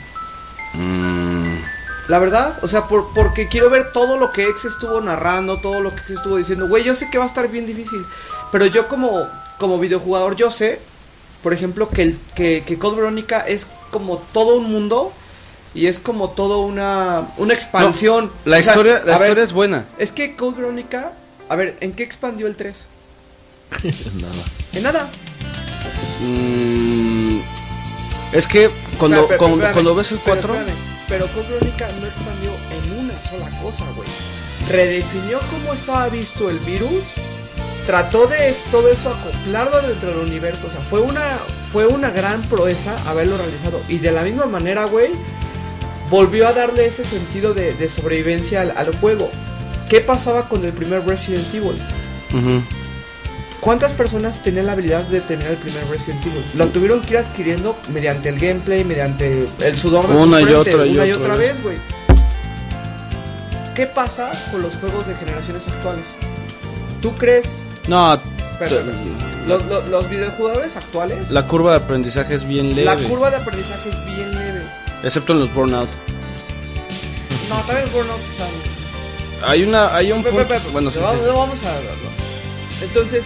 La 2.07 2.19
verdad, 2.19 2.59
o 2.61 2.67
sea, 2.67 2.87
por, 2.87 3.13
porque 3.13 3.47
quiero 3.47 3.69
ver 3.69 3.91
todo 3.91 4.17
lo 4.17 4.31
que 4.31 4.47
ex 4.47 4.65
estuvo 4.65 5.01
narrando, 5.01 5.59
todo 5.59 5.81
lo 5.81 5.89
que 5.89 6.01
ex 6.01 6.11
estuvo 6.11 6.37
diciendo. 6.37 6.67
Güey, 6.67 6.83
yo 6.83 6.95
sé 6.95 7.09
que 7.09 7.17
va 7.17 7.23
a 7.23 7.27
estar 7.27 7.49
bien 7.49 7.65
difícil, 7.65 8.05
pero 8.51 8.65
yo 8.65 8.87
como 8.87 9.27
como 9.57 9.79
videojugador 9.79 10.35
yo 10.35 10.51
sé, 10.51 10.79
por 11.43 11.53
ejemplo, 11.53 11.89
que 11.89 12.01
el 12.01 12.19
que, 12.35 12.63
que 12.65 12.77
Code 12.77 12.97
Verónica 12.97 13.41
es 13.41 13.67
como 13.91 14.17
todo 14.33 14.57
un 14.57 14.71
mundo 14.71 15.13
y 15.75 15.87
es 15.87 15.99
como 15.99 16.29
todo 16.29 16.61
una 16.61 17.27
una 17.37 17.53
expansión. 17.53 18.31
la 18.45 18.57
O 18.57 18.63
sea, 18.63 18.71
historia, 18.71 18.93
la 18.99 19.17
ver, 19.17 19.21
historia 19.21 19.43
es 19.43 19.53
buena. 19.53 19.85
es 19.99 20.11
que 20.11 20.35
Code 20.35 20.57
Verónica, 20.57 21.11
a 21.49 21.55
ver, 21.55 21.75
¿en 21.81 21.93
qué 21.93 22.03
expandió 22.03 22.47
el 22.47 22.55
3? 22.55 22.85
Nada. 23.83 24.33
En 24.73 24.83
nada. 24.83 25.09
Mm, 26.21 27.39
es 28.31 28.47
que 28.47 28.71
cuando, 28.97 29.27
cuando, 29.37 29.95
ves 29.95 30.13
el 30.13 30.19
pero 30.19 30.41
4, 30.41 30.55
espérame, 30.55 30.77
Pero 31.09 31.27
Code 31.33 31.47
Verónica 31.49 31.87
no 31.99 32.07
expandió 32.07 32.51
en 32.71 32.99
una 32.99 33.21
sola 33.21 33.61
cosa, 33.61 33.83
güey. 33.95 34.07
Redefinió 34.69 35.39
cómo 35.51 35.73
estaba 35.73 36.07
visto 36.07 36.49
el 36.49 36.59
virus. 36.59 37.03
Trató 37.85 38.25
de 38.25 38.55
todo 38.71 38.89
eso 38.89 39.09
acoplarlo 39.09 39.81
dentro 39.87 40.09
del 40.09 40.19
universo. 40.19 40.67
O 40.67 40.69
sea, 40.69 40.81
fue 40.81 41.01
una, 41.01 41.39
fue 41.71 41.85
una 41.85 42.09
gran 42.09 42.41
proeza 42.43 42.95
haberlo 43.07 43.37
realizado. 43.37 43.79
Y 43.89 43.99
de 43.99 44.11
la 44.11 44.23
misma 44.23 44.47
manera, 44.47 44.85
güey, 44.85 45.11
volvió 46.09 46.47
a 46.47 46.53
darle 46.53 46.85
ese 46.85 47.03
sentido 47.03 47.53
de, 47.53 47.73
de 47.73 47.89
sobrevivencia 47.89 48.61
al, 48.61 48.71
al 48.77 48.95
juego. 48.99 49.29
¿Qué 49.89 50.01
pasaba 50.01 50.47
con 50.49 50.63
el 50.65 50.71
primer 50.73 51.05
Resident 51.05 51.53
Evil? 51.53 51.79
¿Cuántas 53.61 53.93
personas 53.93 54.43
tenían 54.43 54.67
la 54.67 54.73
habilidad 54.73 55.03
de 55.05 55.21
terminar 55.21 55.53
el 55.53 55.57
primer 55.57 55.83
Resident 55.89 56.23
Evil? 56.25 56.43
Lo 56.55 56.67
tuvieron 56.67 57.01
que 57.01 57.13
ir 57.13 57.17
adquiriendo 57.19 57.75
mediante 57.91 58.29
el 58.29 58.39
gameplay, 58.39 58.83
mediante 58.83 59.47
el 59.61 59.79
sudor 59.79 60.07
de 60.07 60.15
Una 60.15 60.37
su 60.39 60.43
y 60.43 60.45
frente, 60.51 60.73
otra 60.75 60.85
y 60.85 60.89
una 60.95 61.05
y 61.07 61.11
otra 61.11 61.23
otra 61.33 61.35
vez. 61.35 61.63
güey. 61.63 61.77
¿Qué 63.73 63.87
pasa 63.87 64.31
con 64.51 64.61
los 64.61 64.75
juegos 64.75 65.07
de 65.07 65.15
generaciones 65.15 65.67
actuales? 65.67 66.05
¿Tú 67.01 67.13
crees? 67.15 67.45
no. 67.87 68.19
Los, 69.47 69.63
los- 69.65 69.87
los 69.89 70.09
videojugadores 70.09 70.75
actuales, 70.75 71.29
la, 71.29 71.41
la 71.41 71.47
curva 71.47 71.71
de 71.71 71.77
aprendizaje 71.77 72.33
es 72.33 72.47
bien 72.47 72.73
leve. 72.75 73.03
curva 73.07 73.29
de 73.29 73.35
aprendizaje 73.35 73.89
es 73.89 74.05
bien 74.15 74.33
leve. 74.33 74.54
Excepto 75.05 75.31
en 75.33 75.39
los 75.39 75.53
Burnout. 75.53 75.87
No, 77.49 77.55
también 77.63 77.87
el 77.87 77.93
Burnout 77.93 78.19
está 78.21 78.43
bien. 78.45 78.75
Hay 79.45 79.63
una, 79.63 79.95
hay 79.95 80.11
un 80.11 80.23
Pe- 80.23 80.31
Bueno, 80.73 80.89
sí, 80.91 80.97
vamos 80.99 81.63
a 81.63 81.77
hablarlo. 81.77 82.09
Entonces, 82.81 83.25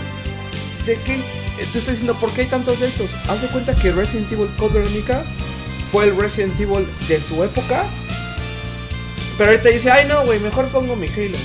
¿de 0.86 0.96
qué? 1.02 1.14
eh, 1.16 1.68
Tú 1.72 1.80
estás 1.80 1.94
diciendo, 1.96 2.14
¿por 2.16 2.32
qué 2.32 2.42
hay 2.42 2.48
tantos 2.48 2.80
de 2.80 2.88
estos? 2.88 3.16
Haz 3.30 3.42
de 3.42 3.48
cuenta 3.48 3.74
que 3.76 3.92
Resident 3.92 4.32
Evil 4.32 4.50
Code 4.58 4.80
Veronica 4.80 5.24
fue 5.92 6.06
el 6.06 6.16
Resident 6.18 6.60
Evil 6.60 6.86
de 7.08 7.22
su 7.22 7.44
época. 7.44 7.86
Pero 9.38 9.52
ahorita 9.52 9.70
dice, 9.70 9.90
ay 9.90 10.06
no, 10.08 10.24
güey, 10.26 10.40
mejor 10.40 10.68
pongo 10.68 10.96
mi 10.98 11.08
Halo. 11.08 11.38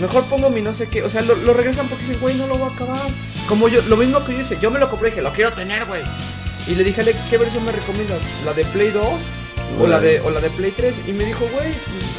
Mejor 0.00 0.24
pongo 0.26 0.50
mi 0.50 0.60
no 0.60 0.74
sé 0.74 0.88
qué. 0.88 1.02
O 1.02 1.10
sea, 1.10 1.22
lo, 1.22 1.34
lo 1.36 1.54
regresan 1.54 1.88
porque 1.88 2.04
dicen, 2.04 2.20
güey, 2.20 2.34
no 2.36 2.46
lo 2.46 2.58
voy 2.58 2.70
a 2.70 2.74
acabar. 2.74 3.00
Como 3.48 3.68
yo, 3.68 3.80
lo 3.88 3.96
mismo 3.96 4.22
que 4.24 4.34
yo 4.34 4.40
hice, 4.42 4.58
yo 4.60 4.70
me 4.70 4.78
lo 4.78 4.90
compré 4.90 5.08
y 5.08 5.10
dije, 5.12 5.22
lo 5.22 5.32
quiero 5.32 5.52
tener, 5.52 5.86
güey. 5.86 6.02
Y 6.66 6.74
le 6.74 6.84
dije 6.84 7.00
a 7.00 7.02
Alex, 7.04 7.22
¿qué 7.30 7.38
versión 7.38 7.64
me 7.64 7.72
recomiendas? 7.72 8.20
¿La 8.44 8.52
de 8.52 8.64
Play 8.66 8.90
2 8.90 9.02
o 9.80 9.86
la 9.86 10.00
de, 10.00 10.20
o 10.20 10.30
la 10.30 10.40
de 10.40 10.50
Play 10.50 10.72
3? 10.72 11.02
Y 11.06 11.12
me 11.12 11.24
dijo, 11.24 11.46
güey, 11.52 11.72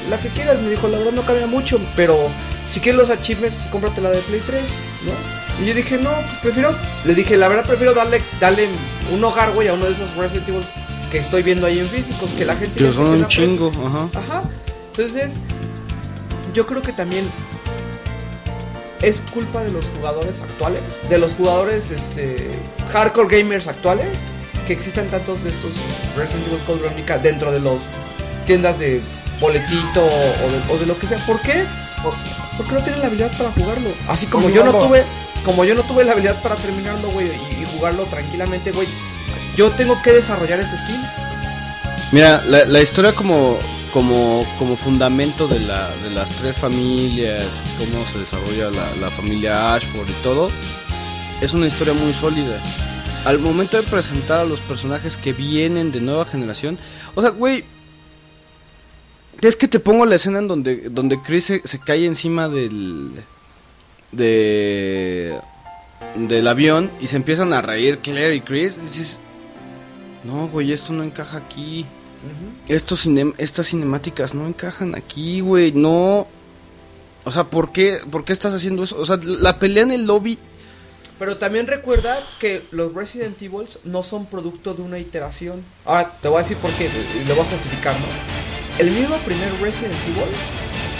la 0.09 0.19
que 0.19 0.29
quieras. 0.29 0.59
Me 0.61 0.69
dijo, 0.69 0.87
la 0.87 0.97
verdad 0.97 1.13
no 1.13 1.23
cambia 1.23 1.47
mucho, 1.47 1.79
pero 1.95 2.29
si 2.67 2.79
quieres 2.79 2.99
los 2.99 3.09
achievements, 3.09 3.55
pues 3.55 3.69
cómprate 3.69 4.01
la 4.01 4.11
de 4.11 4.19
Play 4.21 4.41
3, 4.45 4.61
¿no? 5.05 5.63
Y 5.63 5.67
yo 5.67 5.73
dije, 5.73 5.97
no, 5.97 6.11
pues 6.11 6.37
prefiero, 6.41 6.73
le 7.03 7.15
dije, 7.15 7.35
la 7.35 7.47
verdad 7.49 7.65
prefiero 7.65 7.93
darle, 7.93 8.21
darle 8.39 8.67
un 9.13 9.23
hogar, 9.23 9.51
güey, 9.51 9.67
a 9.67 9.73
uno 9.73 9.85
de 9.85 9.91
esos 9.91 10.15
Resident 10.15 10.47
Evil 10.47 10.63
que 11.11 11.17
estoy 11.17 11.43
viendo 11.43 11.65
ahí 11.65 11.79
en 11.79 11.87
físicos, 11.87 12.29
que 12.31 12.45
la 12.45 12.55
gente... 12.55 12.79
Que 12.79 12.93
son 12.93 13.07
un 13.07 13.17
pues, 13.19 13.29
chingo, 13.29 13.71
ajá. 13.85 14.19
Ajá. 14.19 14.43
Entonces, 14.91 15.37
yo 16.53 16.65
creo 16.65 16.81
que 16.81 16.93
también 16.93 17.25
es 19.01 19.21
culpa 19.33 19.63
de 19.63 19.71
los 19.71 19.87
jugadores 19.87 20.41
actuales, 20.41 20.81
de 21.09 21.17
los 21.17 21.33
jugadores 21.33 21.91
este 21.91 22.51
hardcore 22.91 23.39
gamers 23.39 23.67
actuales, 23.67 24.17
que 24.69 24.73
existan 24.73 25.07
tantos 25.07 25.43
de 25.43 25.49
estos 25.49 25.73
Resident 26.15 26.45
Evil 26.45 26.59
Code 26.67 26.81
Veronica 26.83 27.17
dentro 27.17 27.51
de 27.51 27.59
los 27.59 27.81
tiendas 28.45 28.77
de 28.77 29.01
boletito 29.41 30.03
o 30.06 30.51
de, 30.69 30.73
o 30.73 30.77
de 30.77 30.85
lo 30.85 30.95
que 30.99 31.07
sea. 31.07 31.17
¿Por 31.25 31.41
qué? 31.41 31.65
Por- 32.03 32.14
porque 32.56 32.73
no 32.73 32.81
tienen 32.83 33.01
la 33.01 33.07
habilidad 33.07 33.35
para 33.35 33.51
jugarlo. 33.51 33.89
Así 34.07 34.27
como 34.27 34.43
¿Cómo 34.43 34.56
yo 34.56 34.64
no 34.64 34.75
tuve, 34.77 35.03
como 35.43 35.65
yo 35.65 35.73
no 35.73 35.81
tuve 35.81 36.03
la 36.03 36.11
habilidad 36.11 36.39
para 36.43 36.56
terminarlo, 36.56 37.09
güey, 37.09 37.27
y, 37.27 37.64
y 37.64 37.65
jugarlo 37.73 38.03
tranquilamente, 38.06 38.72
güey. 38.72 38.88
Yo 39.56 39.72
tengo 39.72 39.99
que 40.03 40.14
desarrollar 40.14 40.59
ese 40.59 40.77
skill. 40.77 41.01
Mira, 42.11 42.43
la, 42.45 42.65
la 42.65 42.80
historia 42.80 43.14
como, 43.14 43.57
como, 43.91 44.45
como 44.59 44.77
fundamento 44.77 45.48
de, 45.48 45.61
la, 45.61 45.89
de 46.03 46.11
las 46.11 46.30
tres 46.33 46.56
familias, 46.57 47.43
cómo 47.80 48.06
se 48.06 48.19
desarrolla 48.19 48.69
la, 48.69 48.85
la 49.01 49.09
familia 49.09 49.73
Ashford 49.73 50.09
y 50.09 50.14
todo, 50.23 50.51
es 51.41 51.53
una 51.56 51.65
historia 51.65 51.93
muy 51.95 52.14
sólida. 52.14 52.59
Al 53.25 53.39
momento 53.39 53.77
de 53.77 53.83
presentar 53.83 54.39
a 54.39 54.45
los 54.45 54.61
personajes 54.61 55.17
que 55.17 55.33
vienen 55.33 55.91
de 55.91 56.01
nueva 56.01 56.25
generación, 56.25 56.77
o 57.15 57.22
sea, 57.22 57.31
güey, 57.31 57.64
es 59.41 59.56
que 59.56 59.67
te 59.67 59.80
pongo 59.80 60.06
la 60.06 60.15
escena 60.15 60.39
en 60.39 60.48
donde, 60.48 60.89
donde 60.89 61.22
Chris 61.22 61.45
se, 61.45 61.61
se 61.64 61.80
cae 61.80 62.06
encima 62.06 62.49
del, 62.49 63.11
de, 64.11 65.39
del 66.15 66.48
avión 66.48 66.91
y 66.99 67.07
se 67.07 67.15
empiezan 67.15 67.53
a 67.53 67.61
reír 67.61 67.99
Claire 67.99 68.35
y 68.35 68.41
Chris. 68.41 68.77
Y 68.77 68.81
dices, 68.81 69.19
no, 70.23 70.48
güey, 70.48 70.72
esto 70.72 70.93
no 70.93 71.03
encaja 71.03 71.38
aquí. 71.38 71.85
Estos 72.67 73.07
estas 73.38 73.67
cinemáticas 73.67 74.33
no 74.33 74.45
encajan 74.48 74.95
aquí, 74.95 75.39
güey, 75.39 75.72
no. 75.72 76.27
O 77.23 77.31
sea, 77.31 77.45
¿por 77.45 77.72
qué, 77.72 77.99
¿por 78.09 78.25
qué 78.25 78.33
estás 78.33 78.53
haciendo 78.53 78.83
eso? 78.83 78.98
O 78.98 79.06
sea, 79.06 79.17
la 79.23 79.57
pelea 79.59 79.83
en 79.83 79.91
el 79.91 80.06
lobby. 80.06 80.38
Pero 81.19 81.35
también 81.35 81.67
recuerda 81.67 82.17
que 82.39 82.64
los 82.72 82.95
Resident 82.95 83.39
Evil 83.41 83.67
no 83.83 84.03
son 84.03 84.25
producto 84.25 84.73
de 84.73 84.81
una 84.81 84.99
iteración. 84.99 85.64
Ahora 85.85 86.11
te 86.22 86.30
voy 86.30 86.38
a 86.38 86.43
decir 86.43 86.57
por 86.57 86.72
qué, 86.72 86.85
y 86.85 87.27
lo 87.27 87.35
voy 87.35 87.45
a 87.45 87.49
justificar, 87.49 87.93
¿no? 87.99 88.07
El 88.80 88.91
mismo 88.91 89.17
primer 89.17 89.51
Resident 89.61 89.93
Evil 90.07 90.33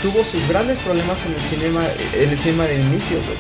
tuvo 0.02 0.24
sus 0.26 0.46
grandes 0.50 0.78
problemas 0.80 1.18
en 1.26 1.34
el 1.34 1.42
cinema, 1.42 1.82
el 2.14 2.38
cinema 2.38 2.66
de 2.66 2.76
inicio, 2.76 3.18
güey. 3.18 3.38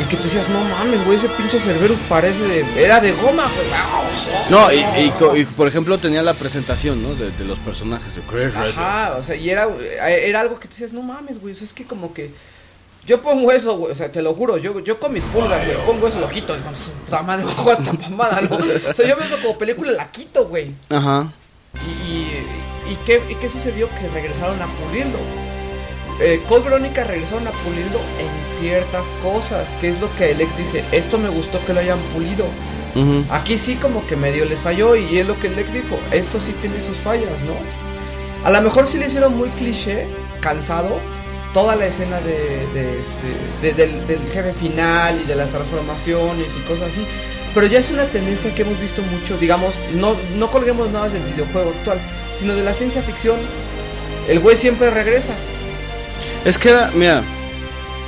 Y 0.00 0.08
que 0.08 0.16
tú 0.16 0.24
decías, 0.24 0.48
no 0.48 0.60
mames, 0.60 1.04
güey, 1.04 1.18
ese 1.18 1.28
pinche 1.28 1.58
Cerberus 1.58 2.00
parece 2.08 2.42
de. 2.42 2.84
Era 2.84 3.00
de 3.00 3.12
goma, 3.12 3.44
güey. 3.54 3.66
No, 4.50 4.72
y, 4.72 4.78
y 5.00 5.40
y, 5.40 5.44
por 5.44 5.68
ejemplo 5.68 5.98
tenía 5.98 6.22
la 6.22 6.34
presentación, 6.34 7.02
¿no? 7.02 7.14
De, 7.14 7.30
de 7.30 7.44
los 7.44 7.58
personajes 7.60 8.14
de 8.14 8.22
Chris. 8.22 8.54
Ajá, 8.56 9.16
o 9.18 9.22
sea, 9.22 9.36
y 9.36 9.50
era, 9.50 9.68
era 10.00 10.40
algo 10.40 10.58
que 10.58 10.68
te 10.68 10.74
decías, 10.74 10.92
no 10.92 11.02
mames, 11.02 11.40
güey, 11.40 11.54
o 11.54 11.56
sea, 11.56 11.66
es 11.66 11.72
que 11.72 11.84
como 11.84 12.12
que... 12.12 12.32
Yo 13.06 13.20
pongo 13.20 13.52
eso, 13.52 13.76
güey, 13.76 13.92
o 13.92 13.94
sea, 13.94 14.10
te 14.10 14.22
lo 14.22 14.32
juro, 14.34 14.56
yo, 14.56 14.80
yo 14.80 14.98
con 14.98 15.12
mis 15.12 15.24
pulgas, 15.24 15.64
güey, 15.64 15.76
pongo 15.84 16.08
eso, 16.08 16.20
lo 16.20 16.28
quito, 16.28 16.56
con 16.56 16.74
su 16.74 16.90
puta 16.92 17.22
madre, 17.22 17.44
bajo 17.44 17.72
esta 17.72 17.92
mamada, 17.92 18.40
¿no? 18.40 18.56
O 18.56 18.94
sea, 18.94 19.06
yo 19.06 19.16
veo 19.16 19.24
eso 19.24 19.38
como 19.42 19.58
película, 19.58 19.92
la 19.92 20.10
quito, 20.10 20.46
güey. 20.46 20.72
Ajá. 20.88 21.30
Y, 21.86 22.08
y, 22.08 22.92
y 22.92 22.96
qué, 23.04 23.22
y 23.28 23.34
qué 23.34 23.50
sucedió? 23.50 23.88
Que 24.00 24.08
regresaron 24.08 24.60
a 24.62 24.66
pulirlo. 24.66 25.18
Eh, 26.20 26.42
Cold 26.48 26.64
Verónica 26.64 27.02
regresaron 27.04 27.46
a 27.48 27.50
pulirlo 27.50 27.98
en 28.20 28.44
ciertas 28.44 29.08
cosas, 29.22 29.68
que 29.80 29.88
es 29.88 30.00
lo 30.00 30.14
que 30.16 30.32
Alex 30.32 30.56
dice, 30.56 30.84
esto 30.92 31.18
me 31.18 31.28
gustó 31.28 31.64
que 31.66 31.74
lo 31.74 31.80
hayan 31.80 31.98
pulido. 32.14 32.46
Aquí 33.30 33.58
sí 33.58 33.74
como 33.74 34.06
que 34.06 34.14
medio 34.14 34.44
les 34.44 34.60
falló 34.60 34.94
y 34.94 35.18
es 35.18 35.26
lo 35.26 35.36
que 35.40 35.48
Lex 35.48 35.72
dijo, 35.72 35.98
esto 36.12 36.38
sí 36.38 36.54
tiene 36.60 36.80
sus 36.80 36.96
fallas, 36.96 37.42
¿no? 37.42 37.52
A 38.44 38.52
lo 38.52 38.62
mejor 38.62 38.86
sí 38.86 38.98
le 38.98 39.06
hicieron 39.06 39.36
muy 39.36 39.48
cliché, 39.48 40.06
cansado, 40.40 41.00
toda 41.54 41.76
la 41.76 41.86
escena 41.86 42.20
de, 42.20 42.98
este, 42.98 43.74
de- 43.74 43.88
del, 44.06 44.18
jefe 44.32 44.52
final 44.52 45.18
y 45.22 45.26
de 45.26 45.36
las 45.36 45.48
transformaciones 45.50 46.54
y 46.56 46.60
cosas 46.60 46.90
así. 46.90 47.06
Pero 47.54 47.66
ya 47.68 47.78
es 47.78 47.90
una 47.90 48.04
tendencia 48.06 48.52
que 48.54 48.62
hemos 48.62 48.78
visto 48.80 49.00
mucho, 49.02 49.38
digamos, 49.38 49.74
no, 49.94 50.16
no 50.36 50.50
colguemos 50.50 50.90
nada 50.90 51.08
del 51.08 51.22
videojuego 51.22 51.70
actual, 51.70 51.98
sino 52.32 52.54
de 52.54 52.64
la 52.64 52.74
ciencia 52.74 53.00
ficción. 53.02 53.36
El 54.28 54.40
güey 54.40 54.56
siempre 54.56 54.90
regresa. 54.90 55.32
Es 56.44 56.58
que 56.58 56.74
mira, 56.94 57.22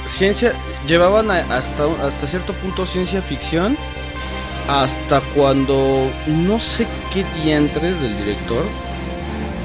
ciencia, 0.04 0.52
llevaban 0.86 1.30
hasta, 1.30 1.84
hasta 2.04 2.26
cierto 2.26 2.52
punto 2.54 2.84
ciencia 2.84 3.22
ficción, 3.22 3.78
hasta 4.68 5.20
cuando 5.36 6.10
no 6.26 6.58
sé 6.58 6.86
qué 7.14 7.24
diantres 7.44 8.00
del 8.00 8.16
director 8.18 8.64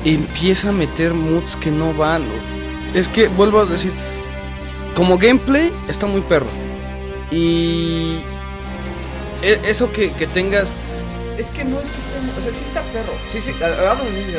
empieza 0.05 0.69
a 0.69 0.73
meter 0.73 1.13
moods 1.15 1.55
que 1.55 1.71
no 1.71 1.91
van. 1.93 2.23
Es 2.93 3.07
que, 3.07 3.27
vuelvo 3.27 3.59
a 3.61 3.65
decir, 3.65 3.91
como 4.95 5.17
gameplay 5.17 5.71
está 5.87 6.05
muy 6.07 6.21
perro. 6.21 6.47
Y 7.31 8.17
e- 9.41 9.59
eso 9.65 9.91
que, 9.91 10.11
que 10.11 10.27
tengas... 10.27 10.73
Es 11.37 11.47
que 11.47 11.63
no 11.63 11.79
es 11.79 11.89
que 11.89 11.97
esté, 11.97 12.39
o 12.39 12.43
sea, 12.43 12.53
sí 12.53 12.63
está 12.65 12.81
perro. 12.91 13.13
Sí, 13.31 13.39
sí, 13.41 13.53
vamos 13.59 14.05
a 14.05 14.09
decir, 14.09 14.37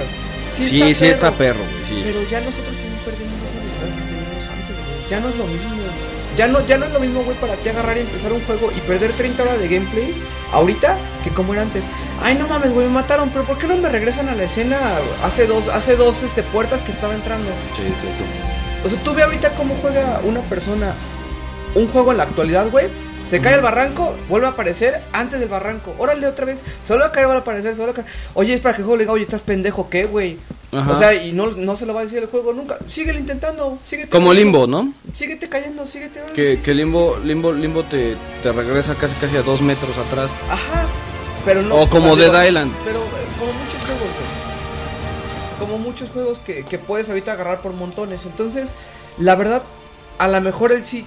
Sí, 0.55 0.95
sí, 0.95 1.07
está 1.07 1.33
perro, 1.33 1.61
güey, 1.61 1.85
sí. 1.89 2.03
Pero 2.05 2.23
ya 2.31 2.41
nosotros 2.41 2.77
también 2.77 3.01
perdimos 3.05 3.33
esa 3.43 3.57
habilidad 3.57 3.97
que 3.97 4.03
teníamos 4.05 4.45
antes, 4.45 4.77
güey. 4.77 5.09
Ya 5.09 5.21
no 5.21 5.29
es 5.31 5.37
lo 5.37 5.47
mismo. 5.47 5.71
Ya 6.37 6.49
no, 6.49 6.67
ya 6.67 6.79
no 6.79 6.87
es 6.87 6.93
lo 6.93 7.01
mismo, 7.01 7.23
güey, 7.25 7.37
para 7.39 7.55
ti 7.57 7.69
agarrar 7.71 7.97
y 7.97 8.01
empezar 8.01 8.33
un 8.33 8.41
juego 8.43 8.71
y 8.77 8.81
perder 8.81 9.13
30 9.13 9.43
horas 9.43 9.59
de 9.59 9.69
gameplay 9.69 10.15
ahorita 10.53 10.99
que 11.25 11.31
como 11.31 11.53
era 11.55 11.63
antes. 11.63 11.85
Ay, 12.23 12.37
no 12.37 12.47
mames, 12.47 12.73
güey, 12.73 12.87
me 12.87 12.93
mataron, 12.93 13.31
pero 13.31 13.45
¿por 13.45 13.59
qué 13.59 13.67
no 13.67 13.77
me 13.77 13.89
regresan 13.89 14.29
a 14.29 14.35
la 14.35 14.45
escena 14.45 14.79
hace 15.25 15.47
dos, 15.47 15.69
hace 15.69 15.97
dos 15.97 16.23
este, 16.23 16.43
puertas 16.43 16.83
que 16.83 16.93
estaba 16.93 17.15
entrando? 17.15 17.51
Sí, 17.77 17.83
exacto. 17.83 18.25
O 18.85 18.89
sea, 18.89 18.99
tú 19.03 19.15
ve 19.15 19.23
ahorita 19.23 19.51
cómo 19.51 19.77
juega 19.81 20.21
una 20.25 20.41
persona 20.41 20.95
un 21.75 21.89
juego 21.89 22.13
en 22.13 22.19
la 22.19 22.25
actualidad, 22.25 22.71
güey. 22.71 22.89
Se 23.25 23.41
cae 23.41 23.55
el 23.55 23.61
barranco, 23.61 24.17
vuelve 24.29 24.49
a 24.49 24.51
aparecer 24.51 25.01
antes 25.13 25.39
del 25.39 25.49
barranco. 25.49 25.95
Órale 25.99 26.27
otra 26.27 26.45
vez, 26.45 26.65
solo 26.83 27.05
a 27.05 27.13
caer, 27.13 27.27
vuelve 27.27 27.39
a 27.39 27.43
aparecer, 27.43 27.77
solo 27.77 27.93
a 27.93 27.95
caer. 27.95 28.07
Oye, 28.35 28.53
es 28.53 28.61
para 28.61 28.75
que 28.75 28.83
el 28.83 28.85
juego 28.85 28.97
le 28.97 29.05
diga, 29.05 29.13
oye, 29.13 29.23
estás 29.23 29.43
pendejo, 29.43 29.89
¿qué, 29.89 30.07
güey? 30.07 30.39
Ajá. 30.73 30.91
O 30.91 30.97
sea, 30.97 31.15
y 31.15 31.33
no, 31.33 31.51
no 31.51 31.77
se 31.77 31.87
lo 31.87 31.95
va 31.95 32.01
a 32.01 32.03
decir 32.03 32.19
el 32.19 32.27
juego 32.27 32.53
nunca. 32.53 32.79
Síguelo 32.87 33.19
intentando, 33.21 33.79
síguete 33.85 34.09
Como 34.09 34.31
cayendo, 34.31 34.59
Limbo, 34.59 34.67
¿no? 34.67 34.93
Síguete 35.13 35.49
cayendo, 35.49 35.87
síguete. 35.87 36.21
Que, 36.35 36.53
sí, 36.53 36.57
que 36.57 36.63
sí, 36.63 36.75
Limbo, 36.75 37.19
sí. 37.21 37.29
Limbo, 37.29 37.53
Limbo 37.53 37.85
te, 37.85 38.17
te 38.43 38.51
regresa 38.51 38.97
casi 38.97 39.15
casi 39.15 39.37
a 39.37 39.43
dos 39.43 39.63
metros 39.63 39.97
atrás. 39.99 40.33
Ajá. 40.51 40.85
Pero 41.45 41.63
no. 41.63 41.77
O 41.77 41.89
como 41.89 42.17
digo, 42.17 42.33
Dead 42.33 42.45
Island. 42.49 42.73
Pero 42.85 43.01
como 43.39 43.53
muchos 43.53 43.81
juegos, 43.81 44.01
güey. 44.01 45.59
Como 45.59 45.79
muchos 45.79 46.11
juegos 46.11 46.39
que, 46.39 46.65
que 46.65 46.79
puedes 46.79 47.09
ahorita 47.09 47.33
agarrar 47.33 47.61
por 47.61 47.73
montones. 47.73 48.25
Entonces, 48.25 48.75
la 49.19 49.35
verdad, 49.35 49.63
a 50.19 50.29
lo 50.29 50.41
mejor 50.41 50.73
él 50.73 50.85
sí. 50.85 51.07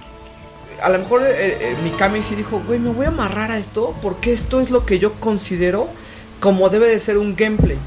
A 0.82 0.90
lo 0.90 0.98
mejor 0.98 1.22
eh, 1.22 1.32
eh, 1.70 1.76
Mikami 1.82 2.22
sí 2.22 2.34
dijo, 2.34 2.62
güey, 2.66 2.78
me 2.78 2.90
voy 2.90 3.06
a 3.06 3.08
amarrar 3.08 3.50
a 3.50 3.56
esto 3.58 3.94
porque 4.02 4.32
esto 4.34 4.60
es 4.60 4.70
lo 4.70 4.84
que 4.84 4.98
yo 4.98 5.14
considero 5.14 5.88
como 6.38 6.68
debe 6.68 6.86
de 6.88 6.98
ser 7.00 7.16
un 7.16 7.34
gameplay. 7.34 7.78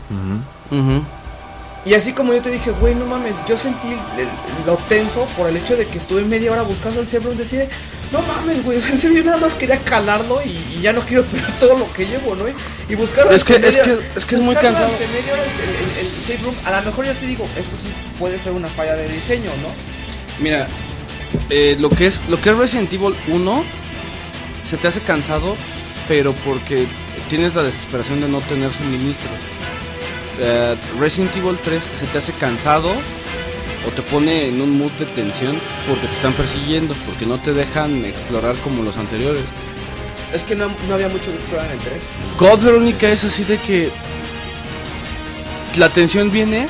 Y 1.85 1.93
así 1.93 2.13
como 2.13 2.33
yo 2.33 2.41
te 2.41 2.49
dije, 2.49 2.71
güey, 2.71 2.93
no 2.95 3.05
mames, 3.05 3.35
yo 3.47 3.55
sentí 3.57 3.87
el- 3.87 4.21
el- 4.21 4.27
lo 4.65 4.75
tenso 4.89 5.25
por 5.37 5.47
el 5.49 5.55
hecho 5.57 5.77
de 5.77 5.85
que 5.87 5.97
estuve 5.97 6.23
media 6.23 6.51
hora 6.51 6.63
buscando 6.63 6.99
el 6.99 7.07
Zebra 7.07 7.31
y 7.31 7.35
decía, 7.37 7.67
no 8.11 8.21
mames, 8.23 8.63
güey, 8.63 8.77
o 8.77 8.81
sea, 8.81 8.91
en 8.91 8.97
serio, 8.97 9.17
yo 9.19 9.23
nada 9.25 9.38
más 9.38 9.53
quería 9.55 9.77
calarlo 9.77 10.41
y, 10.43 10.49
y 10.77 10.81
ya 10.81 10.93
no 10.93 11.01
quiero 11.01 11.23
perder 11.25 11.51
todo 11.59 11.77
lo 11.77 11.93
que 11.93 12.05
llevo, 12.07 12.35
¿no? 12.35 12.45
Y 12.89 12.95
buscar 12.95 13.31
Es 13.31 13.43
que- 13.43 13.55
es 13.55 13.77
que- 13.77 13.99
es 14.15 14.25
que 14.25 14.35
es 14.35 14.41
muy 14.41 14.55
cansado. 14.55 14.88
durante 14.91 15.07
media 15.07 15.33
hora 15.33 15.43
el, 15.43 15.49
el- 15.99 16.05
el 16.07 16.21
save 16.25 16.39
room, 16.43 16.55
a 16.65 16.79
lo 16.79 16.85
mejor 16.88 17.05
yo 17.05 17.13
sí 17.15 17.25
digo, 17.27 17.47
esto 17.57 17.75
sí 17.77 17.89
puede 18.17 18.39
ser 18.39 18.53
una 18.53 18.67
falla 18.67 18.95
de 18.95 19.07
diseño, 19.07 19.51
¿no? 19.61 19.69
Mira, 20.43 20.67
eh, 21.49 21.75
lo 21.79 21.89
que 21.89 22.07
es 22.07 22.19
lo 22.29 22.41
que 22.41 22.49
es 22.49 22.57
Resident 22.57 22.91
Evil 22.93 23.13
1 23.27 23.63
se 24.63 24.77
te 24.77 24.88
hace 24.88 25.01
cansado, 25.01 25.55
pero 26.07 26.33
porque 26.33 26.88
tienes 27.29 27.53
la 27.55 27.61
desesperación 27.63 28.21
de 28.21 28.27
no 28.27 28.41
tener 28.41 28.71
suministro. 28.73 29.29
Eh, 30.39 30.75
Resident 30.99 31.35
Evil 31.35 31.57
3 31.63 31.83
se 31.95 32.05
te 32.07 32.17
hace 32.17 32.31
cansado 32.33 32.91
o 33.88 33.91
te 33.91 34.01
pone 34.01 34.48
en 34.49 34.61
un 34.61 34.77
mood 34.77 34.91
de 34.93 35.06
tensión 35.06 35.58
porque 35.88 36.08
te 36.08 36.14
están 36.14 36.33
persiguiendo, 36.33 36.93
porque 37.06 37.25
no 37.25 37.38
te 37.38 37.53
dejan 37.53 38.03
explorar 38.06 38.56
como 38.58 38.83
los 38.83 38.98
anteriores. 38.98 39.43
Es 40.33 40.43
que 40.43 40.56
no, 40.56 40.67
no 40.88 40.93
había 40.93 41.08
mucho 41.09 41.32
que 41.32 41.38
explorar 41.38 41.66
en 41.67 41.72
el 41.74 41.80
3. 41.80 42.03
God 42.38 42.59
Verónica 42.64 43.09
es 43.09 43.24
así 43.24 43.43
de 43.43 43.58
que 43.58 43.90
la 45.77 45.90
tensión 45.90 46.32
viene 46.32 46.67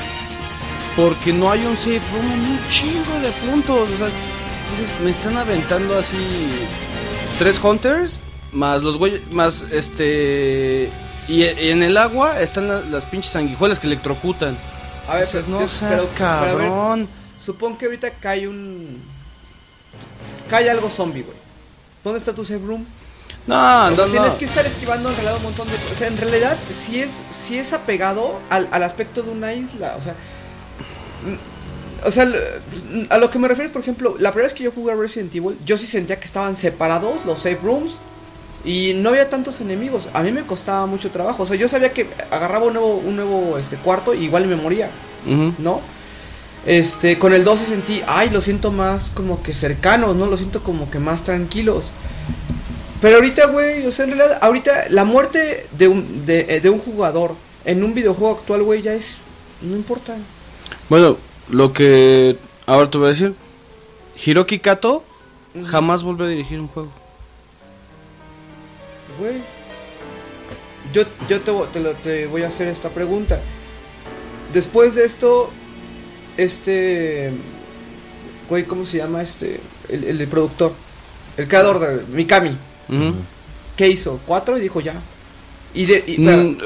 porque 0.96 1.32
no 1.32 1.50
hay 1.50 1.64
un 1.64 1.76
safe 1.76 2.00
room 2.12 2.32
en 2.32 2.40
un 2.40 2.58
chingo 2.70 3.20
de 3.22 3.30
puntos. 3.50 3.88
O 3.88 3.96
sea, 3.96 4.06
dices, 4.06 5.00
me 5.02 5.10
están 5.10 5.36
aventando 5.36 5.98
así 5.98 6.16
tres 7.38 7.58
hunters 7.62 8.20
más 8.52 8.82
los 8.82 8.98
güeyes 8.98 9.30
más 9.32 9.64
este 9.70 10.90
y, 11.28 11.44
y 11.44 11.68
en 11.70 11.82
el 11.82 11.96
agua 11.96 12.40
están 12.40 12.66
la- 12.68 12.80
las 12.80 13.04
pinches 13.04 13.32
sanguijuelas 13.32 13.78
que 13.78 13.86
electrocutan. 13.86 14.56
A 15.10 15.16
ver, 15.16 15.28
pero- 15.30 15.46
no 15.48 15.68
seas 15.68 16.06
pero- 16.06 16.10
pero 16.16 16.28
a 16.28 16.40
ver, 16.42 16.56
cabrón. 16.56 17.08
Supón 17.36 17.76
que 17.76 17.86
ahorita 17.86 18.10
cae 18.20 18.46
un. 18.48 19.02
cae 20.48 20.68
algo 20.70 20.90
zombie, 20.90 21.22
güey. 21.22 21.36
¿Dónde 22.04 22.18
está 22.18 22.34
tu 22.34 22.44
save 22.44 22.64
room? 22.66 22.84
No, 23.46 23.54
O 23.56 23.88
sea, 23.88 23.90
no, 24.06 24.10
tienes 24.10 24.32
no. 24.32 24.38
que 24.38 24.44
estar 24.44 24.66
esquivando 24.66 25.08
en 25.08 25.14
realidad 25.16 25.36
un 25.36 25.42
montón 25.44 25.66
de 25.68 25.74
cosas. 25.74 25.92
O 25.92 25.94
sea, 25.96 26.08
en 26.08 26.16
realidad 26.18 26.56
sí 26.70 27.00
es, 27.00 27.22
sí 27.32 27.58
es 27.58 27.72
apegado 27.72 28.38
al, 28.50 28.68
al 28.70 28.82
aspecto 28.82 29.22
de 29.22 29.30
una 29.30 29.52
isla. 29.54 29.94
O 29.96 30.02
sea. 30.02 30.12
mm, 31.24 32.06
O 32.06 32.10
sea, 32.10 32.26
a 33.10 33.18
lo 33.18 33.30
que 33.30 33.38
me 33.38 33.48
refiero 33.48 33.66
es, 33.68 33.72
por 33.72 33.82
ejemplo, 33.82 34.16
la 34.18 34.30
primera 34.32 34.46
vez 34.46 34.54
que 34.54 34.64
yo 34.64 34.72
jugué 34.72 34.92
a 34.92 34.96
Resident 34.96 35.34
Evil, 35.34 35.58
yo 35.64 35.76
sí 35.78 35.86
sentía 35.86 36.18
que 36.18 36.24
estaban 36.26 36.56
separados 36.56 37.24
los 37.26 37.38
save 37.40 37.58
rooms 37.62 37.92
y 38.64 38.94
no 38.94 39.10
había 39.10 39.30
tantos 39.30 39.60
enemigos. 39.60 40.08
A 40.12 40.22
mí 40.22 40.32
me 40.32 40.42
costaba 40.42 40.86
mucho 40.86 41.10
trabajo. 41.10 41.42
O 41.42 41.46
sea, 41.46 41.56
yo 41.56 41.68
sabía 41.68 41.92
que 41.92 42.06
agarraba 42.30 42.66
un 42.66 42.74
nuevo, 42.74 42.94
un 42.94 43.16
nuevo 43.16 43.58
este, 43.58 43.76
cuarto 43.76 44.14
y 44.14 44.24
igual 44.24 44.46
me 44.46 44.56
moría. 44.56 44.90
¿no? 45.58 45.80
Este, 46.66 47.18
con 47.18 47.32
el 47.32 47.44
12 47.44 47.66
sentí, 47.66 48.02
ay, 48.06 48.30
lo 48.30 48.40
siento 48.40 48.70
más 48.70 49.10
como 49.14 49.42
que 49.42 49.54
cercanos, 49.54 50.14
¿no? 50.14 50.26
Lo 50.26 50.36
siento 50.36 50.62
como 50.62 50.90
que 50.90 50.98
más 50.98 51.24
tranquilos. 51.24 51.90
Pero 53.00 53.16
ahorita, 53.16 53.46
güey, 53.46 53.86
o 53.86 53.92
sea, 53.92 54.04
en 54.04 54.12
realidad, 54.12 54.38
ahorita 54.42 54.88
la 54.90 55.04
muerte 55.04 55.66
de 55.78 55.88
un, 55.88 56.26
de, 56.26 56.56
eh, 56.56 56.60
de 56.60 56.68
un 56.68 56.78
jugador 56.78 57.34
en 57.64 57.82
un 57.82 57.94
videojuego 57.94 58.36
actual, 58.36 58.62
güey, 58.62 58.82
ya 58.82 58.92
es, 58.92 59.16
no 59.62 59.74
importa. 59.74 60.16
Bueno, 60.90 61.16
lo 61.48 61.72
que 61.72 62.36
ahora 62.66 62.90
te 62.90 62.98
voy 62.98 63.06
a 63.06 63.10
decir, 63.10 63.34
Hiroki 64.22 64.58
Kato 64.58 65.02
jamás 65.66 66.02
volvió 66.02 66.26
a 66.26 66.28
dirigir 66.28 66.60
un 66.60 66.68
juego. 66.68 66.90
Güey. 69.20 69.34
Yo, 70.92 71.02
yo 71.28 71.40
te, 71.42 71.52
vo- 71.52 71.68
te 71.68 71.78
lo- 71.80 71.92
te 71.92 72.26
voy 72.26 72.42
a 72.42 72.48
hacer 72.48 72.66
esta 72.68 72.88
pregunta. 72.88 73.38
Después 74.52 74.94
de 74.96 75.04
esto, 75.04 75.50
este... 76.36 77.30
Güey, 78.48 78.64
¿cómo 78.64 78.84
se 78.86 78.96
llama 78.96 79.22
este? 79.22 79.60
El, 79.88 80.04
el 80.20 80.26
productor. 80.26 80.72
El 81.36 81.46
creador 81.46 81.78
de 81.78 82.02
Mikami. 82.12 82.56
Ujú. 82.88 83.14
¿Qué 83.76 83.88
hizo? 83.88 84.18
¿Cuatro? 84.26 84.58
Y 84.58 84.60
dijo 84.62 84.80
ya. 84.80 84.94
Y 85.74 85.84
de... 85.86 86.02
y- 86.06 86.18
Mm, 86.18 86.56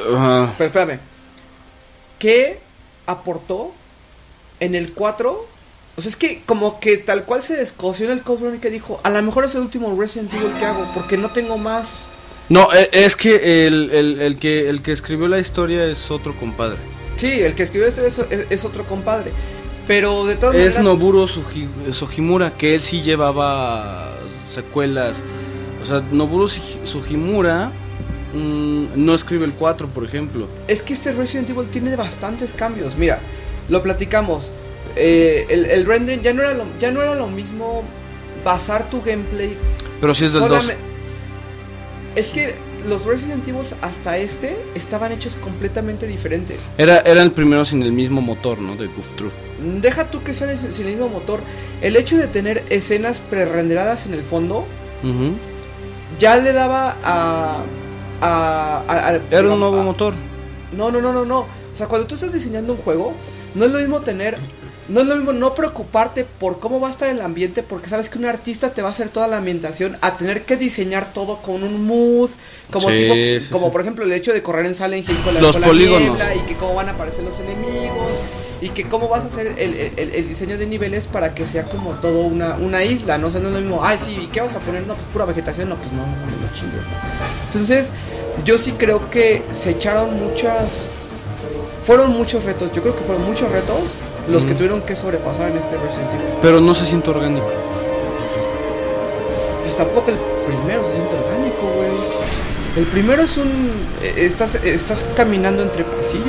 pero 0.57 0.69
espérame. 0.69 0.99
¿Qué 2.19 2.61
aportó 3.07 3.73
en 4.61 4.75
el 4.75 4.93
4? 4.95 5.47
O 5.97 6.01
sea, 6.01 6.09
es 6.09 6.17
que 6.17 6.43
como 6.47 6.81
que 6.81 6.97
tal 6.97 7.25
cual 7.25 7.43
se 7.43 7.55
descoció 7.57 8.07
en 8.07 8.13
el 8.13 8.23
Verónica 8.25 8.69
y 8.69 8.73
dijo, 8.73 8.99
a 9.05 9.11
lo 9.11 9.23
mejor 9.23 9.45
es 9.45 9.55
el 9.55 9.61
último 9.61 9.95
Resident 10.01 10.33
Evil 10.33 10.53
que 10.59 10.65
hago, 10.65 10.91
porque 10.95 11.17
no 11.19 11.31
tengo 11.31 11.59
más... 11.59 12.07
No, 12.49 12.69
e- 12.73 12.91
es 12.93 13.17
que 13.17 13.67
el, 13.67 13.91
el- 13.91 14.21
el 14.21 14.39
que 14.39 14.69
el 14.69 14.83
que 14.83 14.93
escribió 14.93 15.29
la 15.29 15.39
historia 15.39 15.85
es 15.87 16.11
otro 16.11 16.35
compadre. 16.37 16.79
Sí, 17.17 17.41
el 17.41 17.55
que 17.55 17.63
escribió 17.63 17.89
esto 17.89 18.03
es, 18.05 18.19
es- 18.19 18.47
es 18.51 18.65
otro 18.65 18.85
compadre. 18.85 19.31
Pero 19.87 20.25
de 20.25 20.37
todas 20.37 20.55
Es 20.55 20.77
maneras... 20.77 20.85
Noburo 20.85 21.27
Sugimura, 21.27 22.57
que 22.57 22.75
él 22.75 22.81
sí 22.81 23.03
llevaba 23.03 24.15
secuelas. 24.51 25.23
O 25.83 25.87
sea, 25.87 26.03
Noburo 26.11 26.49
Sugimura 26.49 27.71
mm, 28.35 28.85
no 28.97 29.15
escribe 29.15 29.45
el 29.45 29.53
4, 29.53 29.89
por 29.89 30.05
ejemplo. 30.05 30.49
Es 30.69 30.81
que 30.81 30.95
este 30.95 31.13
Resident 31.13 31.51
Evil 31.51 31.69
tiene 31.69 31.95
bastantes 31.97 32.55
cambios. 32.55 32.97
Mira, 32.97 33.19
lo 33.69 33.83
platicamos. 33.83 34.51
Eh, 34.97 35.47
el, 35.51 35.67
el 35.67 35.85
rendering 35.87 36.23
ya 36.23 36.33
no, 36.33 36.43
era 36.43 36.55
lo, 36.55 36.65
ya 36.81 36.91
no 36.91 37.03
era 37.03 37.15
lo 37.15 37.27
mismo 37.27 37.83
basar 38.45 38.89
tu 38.91 39.03
gameplay 39.03 39.57
Pero 40.01 40.15
sí 40.15 40.25
es 40.27 40.33
del 40.33 40.49
2. 40.49 40.71
Es 42.17 42.29
que 42.29 42.55
los 42.89 43.05
Resident 43.07 43.47
Evil 43.49 43.63
hasta 43.83 44.19
este 44.19 44.57
estaban 44.75 45.11
hechos 45.13 45.37
completamente 45.37 46.07
diferentes. 46.07 46.59
Era, 46.79 46.99
era 47.01 47.23
el 47.23 47.33
primero 47.33 47.65
sin 47.65 47.83
el 47.83 47.93
mismo 47.93 48.21
motor, 48.21 48.59
¿no? 48.61 48.77
De 48.77 48.87
Goof 48.87 49.07
True. 49.17 49.31
Deja 49.81 50.05
tú 50.11 50.23
que 50.23 50.33
sales 50.35 50.61
sin 50.71 50.87
el 50.87 50.93
mismo 50.93 51.09
motor. 51.09 51.41
El 51.81 51.97
hecho 51.97 52.17
de 52.17 52.27
tener 52.29 52.63
escenas 52.71 53.21
prerenderadas 53.21 54.07
en 54.07 54.15
el 54.15 54.23
fondo 54.23 54.65
ya 56.19 56.37
le 56.37 56.53
daba 56.53 56.97
a, 57.03 57.63
a, 58.21 58.83
a- 58.87 59.09
a- 59.09 59.21
Era 59.31 59.43
un 59.53 59.61
nuevo 59.61 59.83
motor. 59.83 60.15
No, 60.77 60.91
no, 60.91 61.01
no, 61.01 61.13
no, 61.13 61.25
no. 61.25 61.41
O 61.41 61.77
sea, 61.77 61.87
cuando 61.89 62.07
tú 62.07 62.15
estás 62.15 62.33
diseñando 62.33 62.73
un 62.75 62.79
juego, 62.79 63.13
no 63.55 63.65
es 63.65 63.73
lo 63.73 63.79
mismo 63.81 64.01
tener. 64.01 64.39
No 64.87 65.01
es 65.01 65.07
lo 65.07 65.17
mismo 65.17 65.33
no 65.33 65.55
preocuparte 65.55 66.25
por 66.39 66.59
cómo 66.61 66.79
va 66.79 66.89
a 66.89 66.91
estar 66.91 67.09
el 67.09 67.21
ambiente, 67.23 67.63
porque 67.63 67.89
sabes 67.89 68.11
que 68.11 68.19
un 68.19 68.27
artista 68.27 68.71
te 68.71 68.83
va 68.83 68.89
a 68.89 68.91
hacer 68.91 69.09
toda 69.09 69.27
la 69.29 69.39
ambientación, 69.39 69.97
a 70.03 70.19
tener 70.19 70.43
que 70.43 70.57
diseñar 70.59 71.13
todo 71.15 71.39
con 71.39 71.63
un 71.63 71.87
mood, 71.87 72.29
como 72.71 72.91
Sí, 72.91 72.97
tipo, 72.97 73.15
sí, 73.15 73.49
como 73.51 73.67
sí. 73.67 73.73
por 73.73 73.81
ejemplo 73.81 74.05
el 74.05 74.13
hecho 74.13 74.33
de 74.35 74.43
correr 74.43 74.67
en 74.67 74.75
Silent 74.75 75.09
Hill 75.09 75.17
con 75.25 75.33
la, 75.35 75.41
Los 75.41 75.53
con 75.53 75.63
la 75.63 75.69
polígonos. 75.69 76.01
niebla, 76.19 76.35
y 76.35 76.41
que 76.41 76.57
cómo 76.57 76.75
van 76.75 76.89
a 76.89 76.93
aparecer 76.93 77.25
los 77.25 77.39
enemigos 77.39 78.07
y 78.61 78.69
que 78.71 78.85
cómo 78.89 79.09
vas 79.09 79.25
a 79.25 79.27
hacer 79.29 79.47
el, 79.59 79.75
el- 79.75 79.93
el- 79.97 80.11
el 80.15 80.29
diseño 80.29 80.59
de 80.59 80.67
niveles 80.67 81.07
para 81.07 81.35
que 81.35 81.47
sea 81.47 81.65
como 81.65 81.93
todo 81.95 82.21
una, 82.21 82.57
una 82.57 82.85
isla, 82.85 83.17
no 83.17 83.29
o 83.29 83.31
sea, 83.31 83.41
no 83.41 83.49
es 83.49 83.55
lo 83.55 83.61
mismo, 83.61 83.81
ay 83.83 83.97
sí, 83.99 84.19
¿y 84.23 84.27
qué 84.27 84.43
vas 84.43 84.55
a 84.55 84.59
poner? 84.61 84.87
No, 84.87 84.95
pues 84.95 85.07
pura 85.13 85.25
vegetación, 85.25 85.71
no, 85.71 85.77
pues 85.77 85.91
no, 85.93 86.03
no, 86.03 86.47
no 86.47 86.53
chingues. 86.55 86.81
Entonces, 87.47 87.91
yo 88.45 88.59
sí 88.59 88.73
creo 88.73 89.09
que 89.11 89.43
se 89.53 89.71
echaron 89.71 90.15
muchas 90.23 90.83
fueron 91.83 92.13
muchos 92.13 92.45
retos, 92.45 92.71
yo 92.73 92.83
creo 92.83 92.97
que 92.97 93.03
fueron 93.05 93.25
muchos 93.25 93.51
retos 93.51 93.95
los 94.29 94.45
que 94.47 94.55
tuvieron 94.55 94.83
que 94.83 94.97
sobrepasar 94.97 95.51
en 95.51 95.59
este 95.59 95.77
Resident 95.77 96.11
Evil. 96.15 96.27
Pero 96.43 96.61
no 96.61 96.75
se 96.75 96.87
siente 96.87 97.11
orgánico. 97.11 97.47
Pues 99.63 99.77
tampoco 99.77 100.11
el 100.11 100.17
primero 100.47 100.85
se 100.85 100.93
siente 100.93 101.15
orgánico, 101.17 101.73
güey. 101.77 101.91
El 102.77 102.87
primero 102.87 103.23
es 103.23 103.37
un 103.37 103.71
eh, 104.03 104.15
estás 104.19 104.57
estás 104.57 105.07
caminando 105.17 105.63
entre 105.63 105.85
pasillos. 105.85 106.27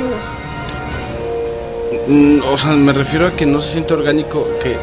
Mm, 2.08 2.40
O 2.52 2.56
sea, 2.56 2.72
me 2.72 2.92
refiero 2.92 3.26
a 3.26 3.32
que 3.32 3.46
no 3.46 3.60
se 3.60 3.72
siente 3.72 3.94
orgánico, 3.94 4.46
que 4.62 4.76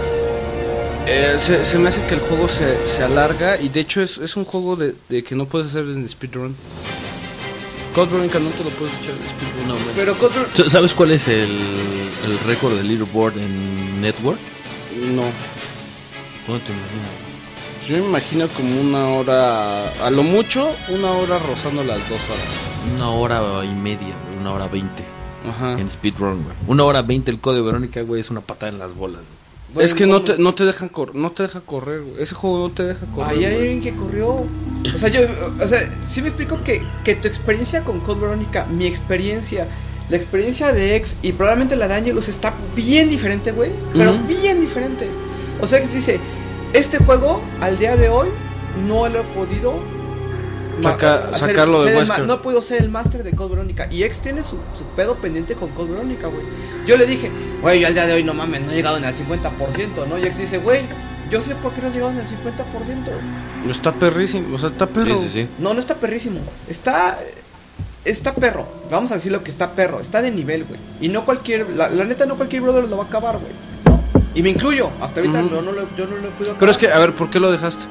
eh, 1.05 1.33
se, 1.37 1.63
se 1.65 1.79
me 1.79 1.89
hace 1.89 2.01
que 2.05 2.15
el 2.15 2.19
juego 2.21 2.47
se, 2.49 2.85
se 2.85 3.03
alarga 3.03 3.59
y 3.59 3.69
de 3.69 3.79
hecho 3.81 4.01
es, 4.01 4.17
es 4.17 4.35
un 4.35 4.45
juego 4.45 4.75
de, 4.75 4.93
de 5.09 5.23
que 5.23 5.35
no 5.35 5.45
puedes 5.45 5.69
hacer 5.69 5.83
en 5.83 6.07
speedrun. 6.09 6.55
Code 7.93 8.11
Veronica 8.11 8.39
no 8.39 8.49
te 8.49 8.63
lo 8.63 8.69
puedes 8.71 8.93
echar 8.95 9.11
en 9.11 9.17
speedrun. 9.17 9.67
No, 9.67 9.73
manches. 9.75 9.93
Pero 9.95 10.15
Code- 10.15 10.47
Sa- 10.63 10.69
¿Sabes 10.69 10.93
cuál 10.93 11.11
es 11.11 11.27
el, 11.27 11.49
el 11.49 12.39
récord 12.47 12.73
del 12.75 12.87
leaderboard 12.87 13.37
en 13.37 14.01
Network? 14.01 14.39
No. 15.15 15.23
¿Cuánto 16.47 16.65
te 16.67 16.71
imaginas? 16.73 17.87
Yo 17.87 17.97
me 17.97 18.05
imagino 18.09 18.47
como 18.47 18.79
una 18.81 19.07
hora, 19.09 19.89
a 20.05 20.09
lo 20.09 20.23
mucho, 20.23 20.73
una 20.89 21.11
hora 21.11 21.37
rozando 21.39 21.83
las 21.83 21.97
dos 22.09 22.19
horas. 22.29 22.95
Una 22.95 23.09
hora 23.09 23.65
y 23.65 23.69
media, 23.73 24.13
una 24.39 24.53
hora 24.53 24.67
veinte 24.67 25.03
Ajá. 25.49 25.73
en 25.79 25.89
speedrun, 25.89 26.43
güey. 26.43 26.55
Una 26.67 26.83
hora 26.85 27.01
veinte 27.01 27.29
el 27.31 27.39
código 27.39 27.65
Verónica, 27.65 28.01
güey, 28.01 28.21
es 28.21 28.29
una 28.31 28.41
patada 28.41 28.71
en 28.71 28.79
las 28.79 28.93
bolas. 28.95 29.21
güey. 29.21 29.42
Es 29.79 29.93
que 29.93 30.05
no 30.05 30.21
te, 30.21 30.37
no 30.37 30.53
te 30.53 30.65
dejan 30.65 30.89
cor 30.89 31.15
no 31.15 31.31
te 31.31 31.43
deja 31.43 31.61
correr, 31.61 32.01
güey. 32.01 32.21
Ese 32.21 32.35
juego 32.35 32.67
no 32.67 32.73
te 32.73 32.83
deja 32.83 33.05
correr. 33.07 33.37
Ahí 33.37 33.45
hay 33.45 33.55
alguien 33.55 33.81
que 33.81 33.93
corrió. 33.93 34.45
O 34.93 34.97
sea, 34.97 35.09
yo, 35.09 35.21
o 35.61 35.67
sea, 35.67 35.79
sí 36.07 36.21
me 36.21 36.27
explico 36.27 36.63
que, 36.63 36.81
que 37.03 37.15
tu 37.15 37.27
experiencia 37.27 37.83
con 37.83 37.99
Code 38.01 38.21
Veronica, 38.21 38.65
mi 38.65 38.85
experiencia, 38.85 39.67
la 40.09 40.17
experiencia 40.17 40.73
de 40.73 40.95
Ex 40.95 41.15
y 41.21 41.31
probablemente 41.31 41.75
la 41.75 41.87
de 41.87 41.95
Angelus 41.95 42.29
está 42.29 42.53
bien 42.75 43.09
diferente, 43.09 43.51
güey. 43.51 43.71
Pero 43.93 44.17
bien 44.27 44.59
diferente. 44.59 45.07
O 45.61 45.67
sea, 45.67 45.79
Ex 45.79 45.93
dice, 45.93 46.19
este 46.73 46.97
juego 46.97 47.41
al 47.61 47.79
día 47.79 47.95
de 47.95 48.09
hoy 48.09 48.29
no 48.87 49.07
lo 49.07 49.21
he 49.21 49.23
podido 49.23 49.79
Saca- 50.81 51.29
hacer- 51.29 51.49
sacarlo 51.49 51.81
de 51.83 51.89
ser 51.89 51.93
el 51.97 51.99
Wesker. 52.09 52.25
No 52.25 52.41
puedo 52.41 52.61
ser 52.61 52.81
el 52.81 52.89
máster 52.89 53.23
de 53.23 53.31
Code 53.31 53.55
Veronica. 53.55 53.87
Y 53.91 54.03
Ex 54.03 54.21
tiene 54.21 54.41
su, 54.43 54.57
su 54.77 54.83
pedo 54.95 55.15
pendiente 55.15 55.53
con 55.55 55.69
Code 55.69 55.91
Veronica, 55.91 56.27
güey. 56.27 56.41
Yo 56.87 56.97
le 56.97 57.05
dije, 57.05 57.31
güey, 57.61 57.79
yo 57.79 57.87
al 57.87 57.93
día 57.93 58.07
de 58.07 58.13
hoy 58.13 58.23
no 58.23 58.33
mames, 58.33 58.61
no 58.61 58.71
he 58.71 58.75
llegado 58.75 58.99
ni 58.99 59.05
al 59.05 59.15
50%, 59.15 60.07
¿no? 60.07 60.17
Y 60.17 60.23
Ex 60.23 60.37
dice, 60.37 60.57
güey, 60.57 60.81
yo 61.29 61.41
sé 61.41 61.55
por 61.55 61.73
qué 61.73 61.81
no 61.81 61.87
has 61.87 61.93
llegado 61.93 62.11
ni 62.13 62.19
al 62.19 62.27
50%. 62.27 62.31
Está 63.69 63.91
perrísimo, 63.93 64.55
o 64.55 64.57
sea, 64.57 64.69
está 64.69 64.87
perro. 64.87 65.17
Sí, 65.17 65.23
sí, 65.23 65.29
sí. 65.43 65.47
No, 65.59 65.73
no 65.73 65.79
está 65.79 65.95
perrísimo. 65.95 66.39
Está. 66.67 67.17
Está 68.05 68.33
perro. 68.33 68.67
Vamos 68.91 69.11
a 69.11 69.13
decir 69.15 69.31
lo 69.31 69.43
que 69.43 69.49
está 69.51 69.71
perro. 69.71 70.01
Está 70.01 70.21
de 70.21 70.31
nivel, 70.31 70.65
güey. 70.65 70.79
Y 70.99 71.07
no 71.07 71.23
cualquier. 71.23 71.69
La, 71.69 71.89
la 71.89 72.03
neta, 72.03 72.25
no 72.25 72.35
cualquier 72.35 72.61
brother 72.61 72.83
lo 72.89 72.97
va 72.97 73.03
a 73.03 73.07
acabar, 73.07 73.37
güey. 73.37 73.53
No. 73.85 74.03
Y 74.35 74.43
me 74.43 74.49
incluyo. 74.49 74.89
Hasta 75.01 75.21
ahorita 75.21 75.41
no 75.41 75.61
lo, 75.61 75.71
yo 75.95 76.05
no 76.07 76.17
lo 76.17 76.27
he 76.27 76.31
podido 76.31 76.51
acabar. 76.51 76.57
Pero 76.59 76.71
es 76.71 76.77
que, 76.77 76.91
a 76.91 76.99
ver, 76.99 77.13
¿por 77.13 77.29
qué 77.29 77.39
lo 77.39 77.49
dejaste? 77.51 77.85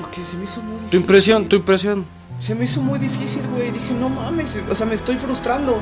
Porque 0.00 0.24
se 0.24 0.36
me 0.36 0.44
hizo 0.44 0.60
muy 0.62 0.72
Tu 0.72 0.78
difícil. 0.82 1.00
impresión, 1.00 1.46
tu 1.48 1.56
impresión. 1.56 2.04
Se 2.38 2.54
me 2.54 2.64
hizo 2.66 2.80
muy 2.82 2.98
difícil, 2.98 3.42
güey. 3.54 3.70
Dije, 3.70 3.94
no 3.94 4.08
mames. 4.08 4.60
O 4.70 4.74
sea, 4.74 4.86
me 4.86 4.94
estoy 4.94 5.16
frustrando. 5.16 5.78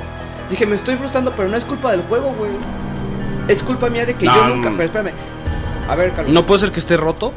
Dije, 0.50 0.66
me 0.66 0.74
estoy 0.76 0.96
frustrando, 0.96 1.32
pero 1.34 1.48
no 1.48 1.56
es 1.56 1.64
culpa 1.64 1.90
del 1.90 2.02
juego, 2.02 2.32
güey. 2.38 2.50
Es 3.48 3.62
culpa 3.62 3.88
mía 3.90 4.06
de 4.06 4.14
que 4.14 4.26
No, 4.26 4.34
yo 4.34 4.54
nunca. 4.54 4.70
no. 4.70 4.76
Pero 4.76 4.86
espérame. 4.86 5.12
A 5.88 5.94
ver, 5.96 6.12
Carlos. 6.12 6.32
¿No 6.32 6.46
puede 6.46 6.60
ser 6.60 6.72
que 6.72 6.78
esté 6.80 6.96
roto? 6.96 7.32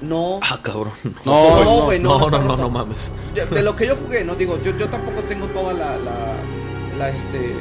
No. 0.00 0.38
Ah, 0.42 0.58
cabrón. 0.62 0.92
No, 1.24 1.62
no, 1.64 1.80
güey, 1.82 1.98
no, 2.00 2.18
no, 2.18 2.30
no 2.30 2.38
no, 2.42 2.56
no, 2.56 2.70
mames. 2.70 3.12
De 3.34 3.62
lo 3.62 3.76
que 3.76 3.86
yo 3.86 3.96
jugué, 3.96 4.24
no 4.24 4.34
digo, 4.36 4.58
yo, 4.62 4.76
yo 4.76 4.88
tampoco 4.88 5.22
tengo 5.24 5.46
toda 5.48 5.72
la. 5.74 5.96
La. 5.98 6.34
la 6.96 7.08
este. 7.10 7.54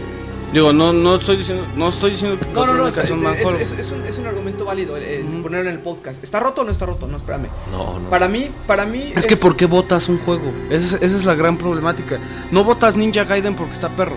Digo, 0.51 0.71
no, 0.71 0.93
no 0.93 1.15
estoy 1.15 1.35
diciendo, 1.37 1.67
no 1.75 1.89
estoy 1.89 2.11
diciendo 2.11 2.39
que 2.39 2.45
No, 2.53 2.65
no, 2.65 2.73
no, 2.73 2.87
es 2.87 2.95
un 3.11 3.25
es, 3.25 3.41
es- 3.71 3.79
es 3.79 3.91
un, 3.91 4.05
es 4.05 4.17
un 4.17 4.27
argumento 4.27 4.63
válido 4.63 4.95
el, 4.95 5.25
ponerlo 5.43 5.69
en 5.69 5.75
el 5.75 5.81
podcast. 5.81 6.23
¿Está 6.23 6.39
roto 6.39 6.61
o 6.61 6.63
no 6.63 6.71
está 6.71 6.85
roto? 6.85 7.05
No, 7.05 7.17
espérame. 7.17 7.47
No, 7.71 7.99
no. 7.99 8.09
Para 8.09 8.29
mí, 8.29 8.49
para 8.65 8.85
mí. 8.85 9.11
Es 9.15 9.27
que 9.27 9.35
¿por 9.35 9.57
qué 9.57 9.65
votas 9.65 10.07
un 10.07 10.17
juego? 10.19 10.51
Esa 10.69 10.97
es, 10.97 11.03
esa 11.03 11.17
es 11.17 11.25
la 11.25 11.35
gran 11.35 11.57
problemática. 11.57 12.19
No 12.51 12.63
votas 12.63 12.95
Ninja 12.95 13.25
Gaiden 13.25 13.55
porque 13.55 13.73
está 13.73 13.93
perro. 13.95 14.15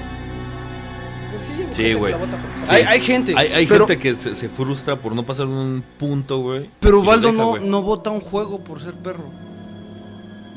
Pues 1.33 1.51
sí, 1.71 1.95
güey. 1.95 2.13
la 2.13 2.19
vota 2.19 2.37
porque 2.37 2.67
Sí. 2.69 2.75
Hay, 2.77 2.83
hay 2.85 3.01
gente. 3.01 3.35
Hay, 3.37 3.49
hay 3.49 3.67
pero, 3.67 3.87
gente 3.89 4.01
que 4.01 4.15
se, 4.15 4.35
se 4.37 4.49
frustra 4.49 4.97
por 4.97 5.15
no 5.15 5.25
pasar 5.25 5.47
un 5.47 5.83
punto, 5.99 6.39
güey. 6.39 6.71
Pero 6.79 7.03
deja, 7.03 7.33
no, 7.33 7.49
güey. 7.49 7.65
no 7.69 7.83
vota 7.83 8.11
un 8.11 8.21
juego 8.21 8.61
por 8.61 8.81
ser 8.81 8.95
perro. 8.95 9.25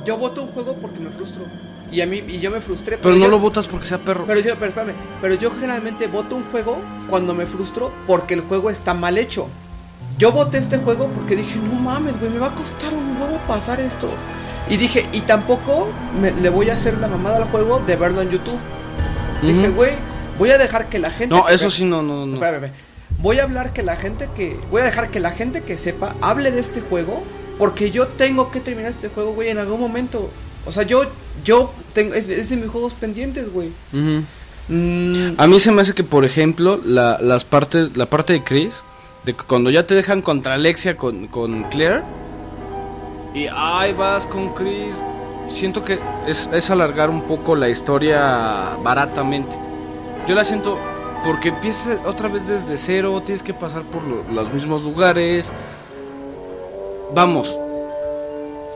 Yo 0.06 0.18
voto 0.18 0.44
un 0.44 0.50
juego 0.50 0.76
porque 0.76 1.00
me 1.00 1.10
frustro. 1.10 1.46
Y 1.94 2.02
a 2.02 2.08
mí, 2.08 2.24
y 2.28 2.40
yo 2.40 2.50
me 2.50 2.60
frustré. 2.60 2.98
Pero 2.98 3.16
no 3.16 3.26
yo- 3.26 3.30
lo 3.30 3.40
votas 3.40 3.68
porque 3.68 3.86
sea 3.86 4.00
perro. 4.00 4.26
Pero 4.26 4.40
yo, 4.40 4.56
pero 4.56 4.68
espérame, 4.70 4.94
pero 5.22 5.36
yo 5.36 5.52
generalmente 5.52 6.08
voto 6.08 6.36
un 6.36 6.44
juego 6.46 6.78
cuando 7.10 7.34
me 7.36 7.46
frustro 7.46 7.92
porque 8.08 8.34
el 8.34 8.42
juego 8.42 8.70
está 8.72 8.94
mal 8.96 9.18
hecho. 9.18 9.48
Yo 10.18 10.32
voté 10.32 10.58
este 10.58 10.78
juego 10.78 11.08
porque 11.08 11.36
dije, 11.36 11.58
no 11.60 11.80
mames, 11.80 12.20
güey, 12.20 12.32
me 12.32 12.40
va 12.40 12.48
a 12.48 12.56
costar 12.56 12.92
un 12.94 13.22
huevo 13.22 13.38
pasar 13.48 13.80
esto. 13.80 14.10
Y 14.70 14.78
dije, 14.78 15.06
y 15.12 15.22
tampoco 15.22 15.88
me- 16.20 16.32
le 16.32 16.50
voy 16.50 16.70
a 16.70 16.74
hacer 16.74 16.98
la 16.98 17.08
mamada 17.08 17.38
al 17.38 17.44
juego 17.46 17.80
de 17.86 17.96
verlo 17.96 18.22
en 18.22 18.30
YouTube. 18.30 18.58
Dije, 19.42 19.70
güey, 19.70 19.92
voy 20.40 20.52
a 20.52 20.58
dejar 20.58 20.88
que 20.88 21.00
la 21.00 21.10
gente... 21.12 21.36
No, 21.36 21.46
que- 21.46 21.54
eso 21.54 21.70
sí, 21.70 21.84
no, 21.86 22.02
no, 22.02 22.26
no. 22.26 22.36
Espérame. 22.36 22.72
Voy 23.20 23.40
a 23.40 23.44
hablar 23.44 23.74
que 23.74 23.84
la 23.84 23.96
gente 23.98 24.30
que... 24.36 24.58
Voy 24.72 24.82
a 24.82 24.86
dejar 24.86 25.10
que 25.10 25.20
la 25.20 25.32
gente 25.32 25.62
que 25.62 25.78
sepa 25.78 26.16
hable 26.22 26.52
de 26.52 26.60
este 26.62 26.82
juego 26.82 27.24
porque 27.58 27.92
yo 27.92 28.08
tengo 28.08 28.52
que 28.52 28.60
terminar 28.62 28.90
este 28.92 29.10
juego, 29.10 29.34
güey, 29.34 29.50
en 29.50 29.58
algún 29.60 29.80
momento. 29.80 30.30
O 30.66 30.72
sea, 30.72 30.84
yo... 30.84 31.02
Yo 31.44 31.72
tengo... 31.94 32.14
Es, 32.14 32.30
es 32.30 32.50
de 32.50 32.56
mis 32.58 32.70
juegos 32.70 32.94
pendientes, 32.94 33.52
güey. 33.52 33.70
Mm, 34.70 35.34
A 35.38 35.48
mí 35.48 35.60
se 35.60 35.72
me 35.72 35.82
hace 35.82 35.94
que, 35.94 36.04
por 36.04 36.24
ejemplo, 36.26 36.80
la, 36.86 37.18
las 37.20 37.44
partes, 37.44 37.98
la 37.98 38.06
parte 38.06 38.34
de 38.34 38.44
Chris, 38.44 38.82
de 39.26 39.34
que 39.34 39.44
cuando 39.44 39.70
ya 39.70 39.86
te 39.88 39.94
dejan 39.96 40.22
contra 40.22 40.54
Alexia 40.54 40.96
con, 40.96 41.28
con 41.28 41.64
Claire, 41.66 42.02
y 43.34 43.48
ahí 43.52 43.94
vas 43.94 44.26
con 44.26 44.54
Chris, 44.54 45.04
siento 45.48 45.84
que 45.84 46.00
es, 46.28 46.50
es 46.54 46.70
alargar 46.70 47.10
un 47.10 47.24
poco 47.24 47.56
la 47.56 47.68
historia 47.68 48.78
baratamente. 48.84 49.58
Yo 50.28 50.36
la 50.36 50.46
siento 50.46 50.78
porque 51.26 51.50
empiezas 51.50 51.98
otra 52.06 52.30
vez 52.30 52.48
desde 52.48 52.78
cero, 52.78 53.22
tienes 53.26 53.44
que 53.44 53.54
pasar 53.54 53.82
por 53.84 54.04
lo- 54.04 54.24
los 54.32 54.54
mismos 54.54 54.82
lugares. 54.84 55.52
Vamos. 57.14 57.58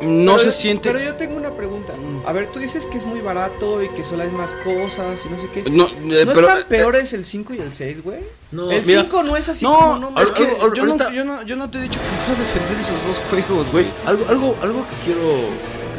No 0.02 0.36
Pero 0.36 0.44
se 0.46 0.52
siente... 0.52 0.92
Pero 0.92 1.04
yo 1.04 1.16
tengo 1.16 1.38
una 1.38 1.50
pregunta. 1.52 1.94
A 2.26 2.32
ver, 2.32 2.48
tú 2.52 2.60
dices 2.60 2.86
que 2.86 2.98
es 3.00 3.06
muy 3.06 3.20
barato 3.20 3.82
y 3.82 3.90
que 3.90 4.04
solo 4.04 4.24
hay 4.24 4.30
más 4.30 4.54
cosas 4.54 5.20
y 5.26 5.30
no 5.30 5.42
sé 5.42 5.50
qué. 5.54 5.64
No, 5.70 5.88
¿No 6.04 6.14
eh, 6.16 6.26
pero- 6.26 6.48
están 6.50 6.64
peores 6.70 7.14
el 7.14 7.26
5 7.26 7.54
y 7.56 7.60
el 7.60 7.74
6, 7.74 8.04
güey? 8.04 8.20
No, 8.52 8.70
el 8.72 8.86
mira, 8.86 9.02
5 9.04 9.24
no 9.24 9.36
es 9.36 9.50
así 9.50 9.66
No, 9.66 9.74
como 9.80 10.12
no 10.12 10.22
es 10.22 10.32
que 10.32 10.44
ahor- 10.44 10.74
yo, 10.76 10.86
no, 10.86 11.12
yo, 11.12 11.26
no, 11.26 11.42
yo 11.44 11.56
no 11.56 11.70
te 11.70 11.80
he 11.80 11.82
dicho 11.82 12.00
que 12.00 12.32
puedo 12.32 12.40
defender 12.48 12.80
esos 12.80 13.08
dos 13.08 13.22
juegos, 13.30 13.72
güey. 13.72 13.86
Algo, 14.06 14.26
algo, 14.30 14.56
algo 14.62 14.86
que 14.88 15.06
quiero 15.12 15.22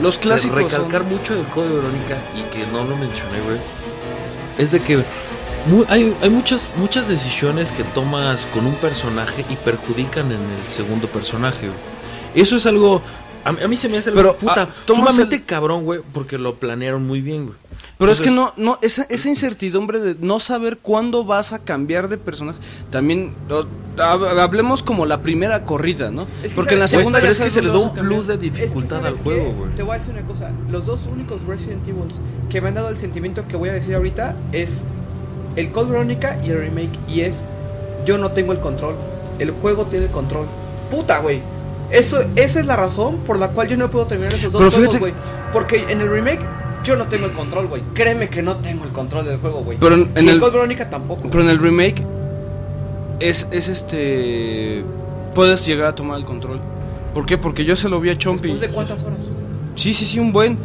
Los 0.00 0.18
clásicos 0.18 0.56
recalcar 0.62 1.02
son- 1.02 1.10
mucho 1.10 1.34
del 1.34 1.46
Código 1.46 1.74
Verónica 1.76 2.16
y 2.36 2.42
que 2.56 2.66
no 2.68 2.84
lo 2.84 2.96
mencioné, 2.96 3.40
güey, 3.46 3.58
es 4.58 4.70
de 4.70 4.80
que 4.80 4.98
mu- 5.66 5.84
hay, 5.88 6.14
hay 6.22 6.30
muchas, 6.30 6.70
muchas 6.76 7.08
decisiones 7.08 7.72
que 7.72 7.82
tomas 7.82 8.46
con 8.46 8.64
un 8.66 8.74
personaje 8.76 9.44
y 9.50 9.56
perjudican 9.56 10.26
en 10.26 10.40
el 10.40 10.66
segundo 10.72 11.08
personaje, 11.08 11.66
güey. 11.66 11.78
Eso 12.34 12.56
es 12.56 12.66
algo... 12.66 13.02
A, 13.44 13.52
mí- 13.52 13.58
a 13.64 13.68
mí 13.68 13.76
se 13.76 13.88
me 13.88 13.98
hace 13.98 14.12
Pero, 14.12 14.36
puta, 14.36 14.62
ah, 14.62 14.68
tomas 14.86 15.10
sumamente 15.10 15.36
el- 15.36 15.44
cabrón, 15.44 15.84
güey, 15.84 16.00
porque 16.12 16.38
lo 16.38 16.54
planearon 16.56 17.06
muy 17.06 17.20
bien, 17.20 17.46
güey. 17.46 17.58
Pero 17.98 18.12
es 18.12 18.20
que 18.20 18.30
no, 18.30 18.52
no, 18.56 18.78
esa, 18.80 19.04
esa 19.08 19.28
incertidumbre 19.28 19.98
de 19.98 20.14
no 20.20 20.38
saber 20.38 20.78
cuándo 20.78 21.24
vas 21.24 21.52
a 21.52 21.58
cambiar 21.58 22.08
de 22.08 22.16
personaje, 22.16 22.58
también 22.90 23.34
o, 23.50 23.64
hablemos 24.00 24.84
como 24.84 25.04
la 25.04 25.20
primera 25.22 25.64
corrida, 25.64 26.12
¿no? 26.12 26.28
Es 26.44 26.50
que 26.50 26.54
Porque 26.54 26.74
en 26.74 26.80
la 26.80 26.86
segunda 26.88 27.20
ya 27.20 27.30
es 27.30 27.40
que 27.40 27.50
se 27.50 27.60
le 27.60 27.70
da 27.70 27.78
un 27.78 27.92
plus 27.94 28.28
de 28.28 28.34
Es 28.34 28.40
que, 28.40 28.50
dificultad 28.50 28.98
¿sabes 29.02 29.18
al 29.18 29.24
juego, 29.24 29.52
güey. 29.52 29.74
Te 29.74 29.82
voy 29.82 29.96
a 29.96 29.98
decir 29.98 30.12
una 30.14 30.24
cosa. 30.24 30.50
Los 30.70 30.86
dos 30.86 31.06
únicos 31.06 31.42
Resident 31.44 31.86
Evil 31.88 32.04
que 32.48 32.60
me 32.60 32.68
han 32.68 32.74
dado 32.74 32.88
el 32.88 32.96
sentimiento 32.98 33.44
que 33.48 33.56
voy 33.56 33.70
a 33.70 33.72
decir 33.72 33.96
ahorita 33.96 34.36
es 34.52 34.84
el 35.56 35.72
Code 35.72 35.90
Veronica 35.90 36.38
y 36.44 36.50
el 36.50 36.58
remake. 36.60 36.96
Y 37.08 37.22
es, 37.22 37.44
yo 38.06 38.16
no 38.16 38.30
tengo 38.30 38.52
el 38.52 38.60
control. 38.60 38.94
El 39.40 39.50
juego 39.50 39.86
tiene 39.86 40.04
el 40.06 40.12
control. 40.12 40.46
Puta, 40.88 41.18
güey. 41.18 41.42
Eso, 41.90 42.22
esa 42.36 42.60
es 42.60 42.66
la 42.66 42.76
razón 42.76 43.18
por 43.26 43.38
la 43.38 43.48
cual 43.48 43.68
yo 43.68 43.76
no 43.76 43.90
puedo 43.90 44.06
terminar 44.06 44.34
esos 44.34 44.52
dos 44.52 44.60
Pero 44.60 44.70
juegos, 44.70 44.94
fíjate- 44.96 44.98
güey. 44.98 45.14
Porque 45.52 45.84
en 45.88 46.00
el 46.00 46.10
remake 46.10 46.40
yo 46.84 46.96
no 46.96 47.06
tengo 47.06 47.26
el 47.26 47.32
control, 47.32 47.66
güey. 47.66 47.82
Créeme 47.94 48.28
que 48.28 48.42
no 48.42 48.56
tengo 48.56 48.84
el 48.84 48.90
control 48.90 49.24
del 49.24 49.38
juego, 49.38 49.60
güey. 49.64 49.78
Pero 49.78 49.94
en- 49.94 50.10
en 50.14 50.26
y 50.26 50.28
el- 50.28 50.38
Code 50.40 50.52
Verónica 50.52 50.88
tampoco. 50.90 51.28
Pero 51.30 51.42
en 51.42 51.50
el 51.50 51.58
remake 51.58 52.02
es, 53.20 53.48
es 53.50 53.68
este... 53.68 54.84
Puedes 55.34 55.64
llegar 55.66 55.88
a 55.88 55.94
tomar 55.94 56.18
el 56.18 56.24
control. 56.24 56.60
¿Por 57.14 57.24
qué? 57.26 57.38
Porque 57.38 57.64
yo 57.64 57.76
se 57.76 57.88
lo 57.88 58.00
vi 58.00 58.10
a 58.10 58.18
Chompy. 58.18 58.48
¿Después 58.48 58.60
de 58.60 58.74
cuántas 58.74 59.02
horas? 59.02 59.18
Sí, 59.76 59.94
sí, 59.94 60.04
sí, 60.04 60.18
un 60.18 60.32
buen. 60.32 60.58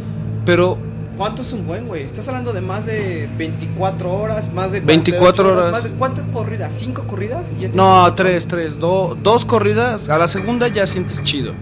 Pero 0.44 0.76
¿Cuánto 1.16 1.42
es 1.42 1.52
un 1.52 1.66
buen, 1.66 1.86
güey? 1.86 2.02
Estás 2.02 2.26
hablando 2.28 2.52
de 2.52 2.60
más 2.60 2.86
de 2.86 3.28
24 3.38 4.12
horas, 4.12 4.52
más 4.52 4.72
de 4.72 4.80
24 4.80 5.44
48 5.44 5.58
horas. 5.58 5.72
Más 5.72 5.84
de, 5.84 5.90
¿Cuántas 5.90 6.26
corridas? 6.26 6.72
¿Cinco 6.76 7.04
corridas? 7.06 7.48
Y 7.50 7.54
ya 7.54 7.58
tienes 7.60 7.76
No, 7.76 8.12
tres, 8.14 8.46
tres. 8.48 8.78
do- 8.80 9.16
dos 9.22 9.44
corridas. 9.44 10.08
A 10.08 10.18
la 10.18 10.26
segunda 10.26 10.66
ya 10.68 10.86
sientes 10.86 11.22
chido. 11.22 11.52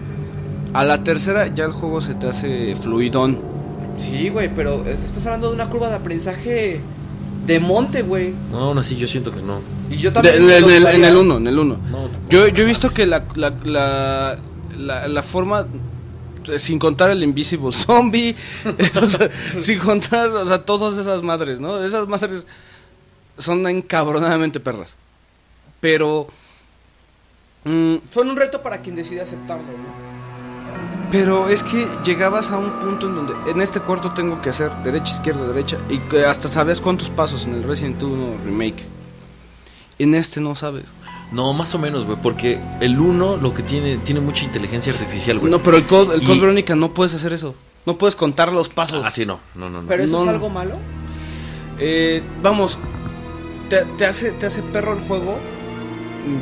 A 0.73 0.83
la 0.83 1.03
tercera 1.03 1.47
ya 1.53 1.65
el 1.65 1.71
juego 1.71 2.01
se 2.01 2.15
te 2.15 2.27
hace 2.27 2.75
fluidón. 2.75 3.37
Sí, 3.97 4.29
güey, 4.29 4.49
pero 4.55 4.83
estás 4.87 5.23
hablando 5.27 5.49
de 5.49 5.53
una 5.55 5.69
curva 5.69 5.89
de 5.89 5.95
aprendizaje 5.97 6.81
de 7.45 7.59
monte, 7.59 8.01
güey. 8.01 8.33
No, 8.51 8.57
aún 8.59 8.79
así 8.79 8.95
yo 8.95 9.07
siento 9.07 9.31
que 9.31 9.41
no. 9.43 9.59
Y 9.91 9.97
yo 9.97 10.11
también. 10.11 10.35
en, 10.35 10.49
el- 10.49 10.61
lo 10.61 10.67
en 10.69 10.73
el- 10.75 10.79
dudaría. 10.81 10.97
en 10.99 11.05
el 11.05 11.17
1, 11.17 11.37
en 11.37 11.47
el 11.47 11.59
1. 11.59 11.77
No. 11.91 12.07
Yo, 12.27 12.47
yo 12.47 12.63
he 12.63 12.65
visto 12.65 12.89
que 12.89 13.05
la, 13.05 13.23
la, 13.35 13.53
la, 13.65 14.37
la, 14.79 15.07
la 15.07 15.21
forma, 15.21 15.67
sin 16.57 16.79
contar 16.79 17.11
el 17.11 17.23
Invisible 17.23 17.71
Zombie, 17.71 18.35
o 19.01 19.07
sea, 19.07 19.29
sin 19.59 19.79
contar, 19.79 20.29
o 20.29 20.45
sea, 20.45 20.63
todas 20.63 20.97
esas 20.97 21.21
madres, 21.21 21.59
¿no? 21.59 21.83
Esas 21.83 22.07
madres 22.07 22.45
son 23.37 23.65
encabronadamente 23.67 24.59
perras. 24.59 24.95
Pero... 25.79 26.27
mm, 27.65 27.95
Son 28.09 28.29
un 28.29 28.37
reto 28.37 28.61
para 28.61 28.79
quien 28.79 28.95
decide 28.95 29.21
aceptarlo, 29.21 29.63
¿no? 29.63 30.13
Pero 31.11 31.47
es 31.47 31.61
que 31.63 31.87
llegabas 32.03 32.49
a 32.51 32.57
un 32.57 32.71
punto 32.79 33.07
en 33.07 33.15
donde 33.15 33.51
en 33.51 33.61
este 33.61 33.79
cuarto 33.79 34.13
tengo 34.13 34.41
que 34.41 34.49
hacer 34.49 34.71
derecha, 34.83 35.13
izquierda, 35.13 35.45
derecha 35.47 35.77
y 35.87 35.99
hasta 36.17 36.47
sabes 36.47 36.81
cuántos 36.81 37.11
pasos 37.11 37.45
en 37.45 37.53
el 37.53 37.63
Resident 37.63 38.01
Evil 38.01 38.15
1 38.15 38.37
Remake. 38.45 38.83
En 39.99 40.15
este 40.15 40.41
no 40.41 40.55
sabes. 40.55 40.85
No, 41.33 41.51
más 41.53 41.73
o 41.73 41.79
menos, 41.79 42.05
güey, 42.05 42.17
porque 42.21 42.59
el 42.79 42.99
1 42.99 43.37
lo 43.37 43.53
que 43.53 43.63
tiene 43.63 43.97
tiene 43.97 44.19
mucha 44.21 44.43
inteligencia 44.43 44.93
artificial, 44.93 45.39
güey. 45.39 45.51
No, 45.51 45.61
pero 45.63 45.77
el 45.77 45.85
Code, 45.85 46.15
el 46.15 46.23
Y- 46.23 46.25
Code 46.27 46.39
Verónica 46.39 46.75
no 46.75 46.93
puedes 46.93 47.13
hacer 47.15 47.33
eso. 47.33 47.55
No 47.85 47.97
puedes 47.97 48.15
contar 48.15 48.53
los 48.53 48.69
pasos. 48.69 49.01
Ah, 49.05 49.11
sí, 49.11 49.25
no, 49.25 49.39
no, 49.55 49.69
no. 49.69 49.81
no. 49.81 49.87
Pero 49.87 50.03
eso 50.03 50.13
No, 50.13 50.19
es 50.19 50.25
no. 50.25 50.31
algo 50.31 50.49
malo. 50.49 50.75
Eh, 51.79 52.21
vamos, 52.41 52.77
te, 53.69 53.83
te 53.97 54.05
hace, 54.05 54.31
te 54.31 54.45
hace 54.45 54.61
perro 54.61 54.93
el 54.93 54.99
juego 55.07 55.37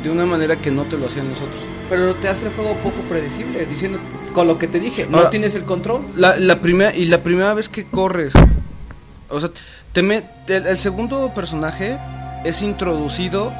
de 0.02 0.10
una 0.10 0.26
manera 0.26 0.56
que 0.56 0.70
no 0.70 0.84
te 0.84 0.96
lo 0.98 1.06
hacían 1.06 1.28
nosotros. 1.30 1.56
Pero 1.88 2.14
te 2.14 2.28
hace 2.28 2.46
el 2.46 2.52
juego 2.52 2.74
poco 2.76 3.00
predecible, 3.08 3.64
diciendo 3.66 3.98
con 4.32 4.46
lo 4.46 4.58
que 4.58 4.68
te 4.68 4.78
dije, 4.78 5.06
no 5.10 5.28
tienes 5.28 5.54
el 5.54 5.64
control. 5.64 6.02
La, 6.16 6.36
la 6.36 6.60
primera 6.60 6.94
y 6.94 7.06
la 7.06 7.22
primera 7.22 7.52
vez 7.54 7.68
que 7.68 7.86
corres, 7.86 8.34
o 9.28 9.40
sea, 9.40 9.50
te 9.92 10.02
me- 10.02 10.24
el, 10.46 10.66
el 10.66 10.78
segundo 10.78 11.32
personaje 11.34 11.98
es 12.44 12.62
introducido 12.62 13.52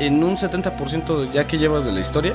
en 0.00 0.22
un 0.24 0.36
70% 0.36 1.20
de- 1.22 1.32
ya 1.32 1.46
que 1.46 1.58
llevas 1.58 1.84
de 1.84 1.92
la 1.92 2.00
historia. 2.00 2.34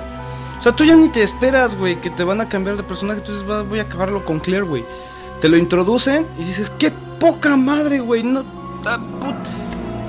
O 0.59 0.64
sea, 0.64 0.72
tú 0.74 0.85
ya 0.85 0.95
ni 0.95 1.09
te 1.09 1.24
esperas, 1.24 1.75
güey, 1.75 2.00
que 2.00 2.09
te 2.09 2.24
van 2.24 2.40
a 2.42 2.48
cambiar 2.48 2.77
de 2.77 2.83
personaje, 2.83 3.19
entonces 3.19 3.50
va- 3.50 3.64
voy 3.64 3.80
a 3.80 3.83
acabarlo 3.83 4.24
con 4.24 4.40
Claire, 4.40 4.64
güey. 4.66 4.83
Te 5.42 5.50
lo 5.50 5.58
introducen 5.58 6.25
y 6.40 6.43
dices, 6.45 6.69
qué 6.80 6.92
poca 7.19 7.58
madre, 7.58 8.00
güey, 8.00 8.24
no... 8.24 8.43
ah, 8.85 8.98
put- 9.19 9.35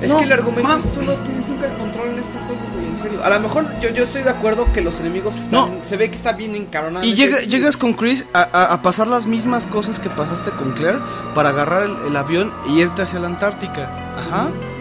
Es 0.01 0.09
no, 0.11 0.17
que 0.17 0.23
el 0.25 0.31
argumento 0.31 0.63
ma- 0.69 0.77
es 0.77 0.93
tú 0.93 1.01
no 1.01 1.13
tienes 1.23 1.47
nunca 1.47 1.65
el 1.67 1.73
control 1.77 2.09
en 2.09 2.19
este 2.19 2.37
juego, 2.37 2.61
güey, 2.73 2.85
en 2.87 2.97
serio. 2.97 3.21
A 3.23 3.29
lo 3.29 3.39
mejor 3.41 3.65
yo, 3.81 3.89
yo 3.89 4.03
estoy 4.03 4.23
de 4.23 4.29
acuerdo 4.29 4.71
que 4.73 4.79
los 4.81 4.99
enemigos 5.01 5.35
están, 5.37 5.51
No. 5.79 5.85
se 5.85 5.97
ve 5.97 6.09
que 6.09 6.15
está 6.15 6.33
bien 6.33 6.55
encabronado. 6.55 7.05
Y 7.05 7.15
llega- 7.15 7.39
llegas 7.41 7.75
con 7.77 7.93
Chris 7.93 8.25
a, 8.33 8.41
a- 8.51 8.73
a 8.73 8.81
pasar 8.81 9.07
las 9.07 9.25
mismas 9.25 9.65
cosas 9.65 9.99
que 9.99 10.09
pasaste 10.09 10.51
con 10.51 10.71
Claire 10.71 10.99
para 11.33 11.49
agarrar 11.49 11.83
el, 11.83 11.95
el 12.07 12.15
avión 12.17 12.53
y 12.69 12.79
irte 12.81 13.01
hacia 13.01 13.19
la 13.19 13.27
Antártica. 13.27 13.89
Ajá. 14.17 14.47
Pero 14.53 14.74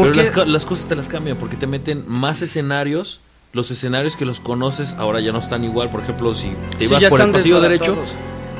Porque 0.00 0.16
las, 0.24 0.48
las 0.48 0.64
cosas 0.64 0.86
te 0.88 0.96
las 0.96 1.08
cambian 1.08 1.36
porque 1.36 1.56
te 1.56 1.66
meten 1.66 2.04
más 2.08 2.42
escenarios. 2.42 3.20
Los 3.52 3.70
escenarios 3.70 4.16
que 4.16 4.24
los 4.24 4.40
conoces 4.40 4.94
ahora 4.94 5.20
ya 5.20 5.30
no 5.32 5.38
están 5.38 5.62
igual. 5.64 5.90
Por 5.90 6.00
ejemplo, 6.00 6.34
si 6.34 6.48
te 6.78 6.78
Sí, 6.78 6.84
ibas 6.90 7.02
ya 7.02 7.08
por 7.10 7.20
el 7.20 7.30
pasillo 7.30 7.60
derecho, 7.60 7.96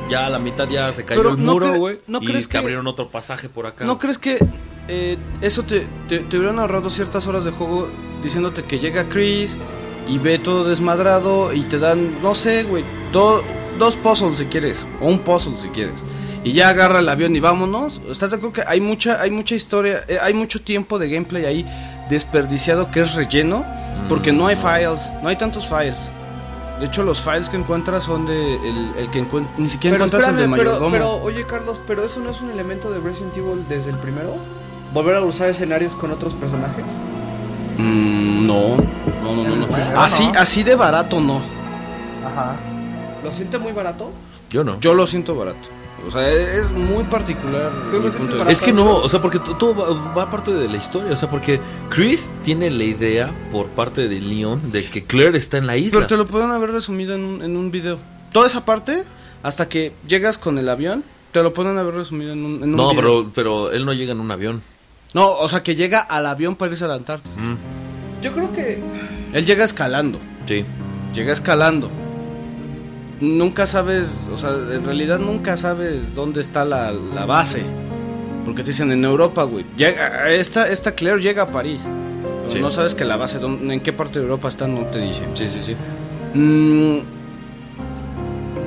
ya 0.09 0.27
a 0.27 0.29
la 0.29 0.37
mitad 0.37 0.67
ya 0.69 0.93
se 0.93 1.03
cayó 1.03 1.21
Pero 1.21 1.33
el 1.35 1.43
¿no 1.43 1.53
muro, 1.53 1.73
güey. 1.75 1.99
no 2.07 2.19
y 2.21 2.25
crees 2.27 2.47
te 2.47 2.51
que- 2.51 2.57
abrieron 2.59 2.85
otro 2.87 3.09
pasaje 3.09 3.49
por 3.49 3.65
acá. 3.65 3.85
¿No 3.85 3.97
crees 3.97 4.17
que 4.19 4.37
eh, 4.87 5.17
eso 5.41 5.63
te, 5.63 5.87
te, 6.07 6.19
te 6.19 6.37
hubieran 6.37 6.59
ahorrado 6.59 6.89
ciertas 6.91 7.25
horas 7.25 7.43
de 7.45 7.51
juego 7.51 7.89
diciéndote 8.21 8.63
que 8.63 8.77
llega 8.79 9.05
Chris 9.09 9.57
y 10.07 10.17
ve 10.19 10.37
todo 10.37 10.65
desmadrado 10.65 11.53
y 11.53 11.61
te 11.61 11.79
dan, 11.79 12.21
no 12.21 12.35
sé, 12.35 12.63
güey, 12.63 12.83
do- 13.11 13.41
dos 13.79 13.95
puzzles 13.95 14.37
si 14.37 14.45
quieres, 14.45 14.85
o 15.01 15.07
un 15.07 15.19
puzzle 15.19 15.57
si 15.57 15.69
quieres. 15.69 15.95
Y 16.43 16.51
ya 16.51 16.69
agarra 16.69 16.99
el 16.99 17.07
avión 17.09 17.35
y 17.35 17.39
vámonos. 17.39 18.01
¿Estás 18.09 18.31
de 18.31 18.37
acuerdo 18.37 18.53
que 18.53 18.63
hay 18.67 18.81
mucha, 18.81 19.21
hay 19.21 19.31
mucha 19.31 19.55
historia, 19.55 20.01
eh, 20.07 20.17
hay 20.21 20.33
mucho 20.33 20.61
tiempo 20.61 20.99
de 20.99 21.09
gameplay 21.09 21.45
ahí 21.45 21.65
desperdiciado 22.09 22.91
que 22.91 23.01
es 23.01 23.13
relleno? 23.15 23.65
Porque 24.09 24.33
no 24.33 24.47
hay 24.47 24.55
files, 24.57 25.11
no 25.21 25.29
hay 25.29 25.37
tantos 25.37 25.67
files. 25.67 26.11
De 26.79 26.87
hecho, 26.87 27.03
los 27.03 27.21
files 27.21 27.47
que 27.49 27.55
encuentras 27.55 28.03
son 28.03 28.25
de 28.25 28.55
el, 28.55 28.91
el 28.97 29.09
que 29.09 29.23
encuent- 29.23 29.47
ni 29.57 29.69
siquiera 29.69 29.93
Pero 29.95 30.05
encuentras 30.05 30.29
el 30.31 30.35
de 30.35 30.41
espérame, 30.43 30.57
pero, 30.57 30.71
mayordomo. 30.71 30.91
pero 30.91 31.23
oye 31.23 31.45
Carlos, 31.45 31.79
pero 31.87 32.03
eso 32.03 32.19
no 32.19 32.31
es 32.31 32.41
un 32.41 32.51
elemento 32.51 32.91
de 32.91 32.99
Resident 32.99 33.37
Evil 33.37 33.63
desde 33.69 33.91
el 33.91 33.97
primero. 33.97 34.35
Volver 34.93 35.15
a 35.15 35.21
usar 35.21 35.47
escenarios 35.49 35.95
con 35.95 36.11
otros 36.11 36.33
personajes. 36.33 36.83
Mm, 37.77 38.45
no, 38.45 38.75
no, 39.23 39.33
no, 39.35 39.55
no, 39.55 39.67
no. 39.67 39.67
Así, 40.01 40.25
no. 40.25 40.39
así 40.39 40.63
de 40.63 40.75
barato 40.75 41.21
no. 41.21 41.37
Ajá. 42.25 42.57
¿Lo 43.23 43.31
siente 43.31 43.57
muy 43.57 43.71
barato? 43.71 44.11
Yo 44.49 44.63
no. 44.63 44.79
Yo 44.81 44.93
lo 44.93 45.07
siento 45.07 45.35
barato. 45.35 45.69
O 46.07 46.11
sea, 46.11 46.29
es 46.29 46.71
muy 46.71 47.03
particular. 47.05 47.71
Es 48.49 48.61
que 48.61 48.73
no, 48.73 48.97
o 48.97 49.07
sea, 49.09 49.21
porque 49.21 49.39
todo 49.39 49.73
va, 49.75 50.13
va 50.13 50.29
parte 50.31 50.51
de 50.53 50.67
la 50.67 50.77
historia. 50.77 51.11
O 51.13 51.15
sea, 51.15 51.29
porque 51.29 51.59
Chris 51.89 52.29
tiene 52.43 52.69
la 52.69 52.83
idea 52.83 53.31
por 53.51 53.67
parte 53.67 54.07
de 54.07 54.19
Leon 54.19 54.71
de 54.71 54.85
que 54.85 55.03
Claire 55.03 55.37
está 55.37 55.57
en 55.57 55.67
la 55.67 55.77
isla. 55.77 55.99
Pero 55.99 56.07
te 56.07 56.17
lo 56.17 56.25
pueden 56.27 56.51
haber 56.51 56.71
resumido 56.71 57.15
en 57.15 57.23
un, 57.23 57.41
en 57.41 57.55
un 57.55 57.71
video. 57.71 57.97
Toda 58.31 58.47
esa 58.47 58.65
parte, 58.65 59.03
hasta 59.43 59.69
que 59.69 59.93
llegas 60.07 60.37
con 60.37 60.57
el 60.57 60.67
avión, 60.69 61.03
te 61.31 61.41
lo 61.41 61.53
pueden 61.53 61.77
haber 61.77 61.93
resumido 61.95 62.33
en 62.33 62.43
un, 62.45 62.55
en 62.63 62.69
un 62.71 62.75
no, 62.75 62.89
video. 62.91 63.01
pero, 63.01 63.31
pero 63.33 63.71
él 63.71 63.85
no 63.85 63.93
llega 63.93 64.11
en 64.11 64.19
un 64.19 64.29
avión. 64.31 64.61
No, 65.13 65.31
o 65.31 65.47
sea, 65.47 65.63
que 65.63 65.75
llega 65.75 65.99
al 65.99 66.25
avión 66.25 66.55
para 66.55 66.71
irse 66.71 66.85
a 66.85 66.87
la 66.87 66.95
Antártida. 66.95 67.31
Mm, 67.37 68.21
Yo 68.23 68.31
creo 68.33 68.51
que 68.51 68.81
Él 69.33 69.45
llega 69.45 69.63
escalando. 69.63 70.19
sí. 70.47 70.65
Llega 71.13 71.31
escalando. 71.31 71.91
Nunca 73.23 73.65
sabes, 73.67 74.19
o 74.33 74.37
sea, 74.37 74.49
en 74.49 74.83
realidad 74.83 75.17
nunca 75.17 75.55
sabes 75.55 76.13
dónde 76.13 76.41
está 76.41 76.65
la, 76.65 76.91
la 77.15 77.25
base. 77.25 77.63
Porque 78.43 78.63
te 78.63 78.71
dicen 78.71 78.91
en 78.91 79.05
Europa, 79.05 79.43
güey. 79.43 79.63
Llega- 79.77 80.29
Esta, 80.31 80.67
esta 80.67 80.91
Claire 80.91 81.21
llega 81.21 81.43
a 81.43 81.47
París. 81.51 81.83
Pero 82.41 82.51
Sí. 82.51 82.59
no 82.59 82.69
sabes 82.71 82.93
que 82.95 83.05
la 83.05 83.15
base, 83.15 83.39
en 83.41 83.79
qué 83.79 83.93
parte 83.93 84.19
de 84.19 84.25
Europa 84.25 84.49
está, 84.49 84.67
no 84.67 84.81
te 84.87 84.99
dicen. 84.99 85.27
Sí, 85.35 85.47
sí, 85.47 85.61
sí. 85.61 85.75
Mm, 86.37 86.97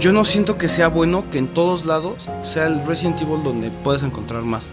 yo 0.00 0.12
no 0.12 0.24
siento 0.24 0.56
que 0.56 0.68
sea 0.70 0.88
bueno 0.88 1.24
que 1.30 1.36
en 1.36 1.48
todos 1.48 1.84
lados 1.84 2.26
sea 2.42 2.66
el 2.66 2.82
Resident 2.86 3.20
Evil 3.20 3.42
donde 3.44 3.70
puedes 3.84 4.02
encontrar 4.02 4.42
más. 4.42 4.68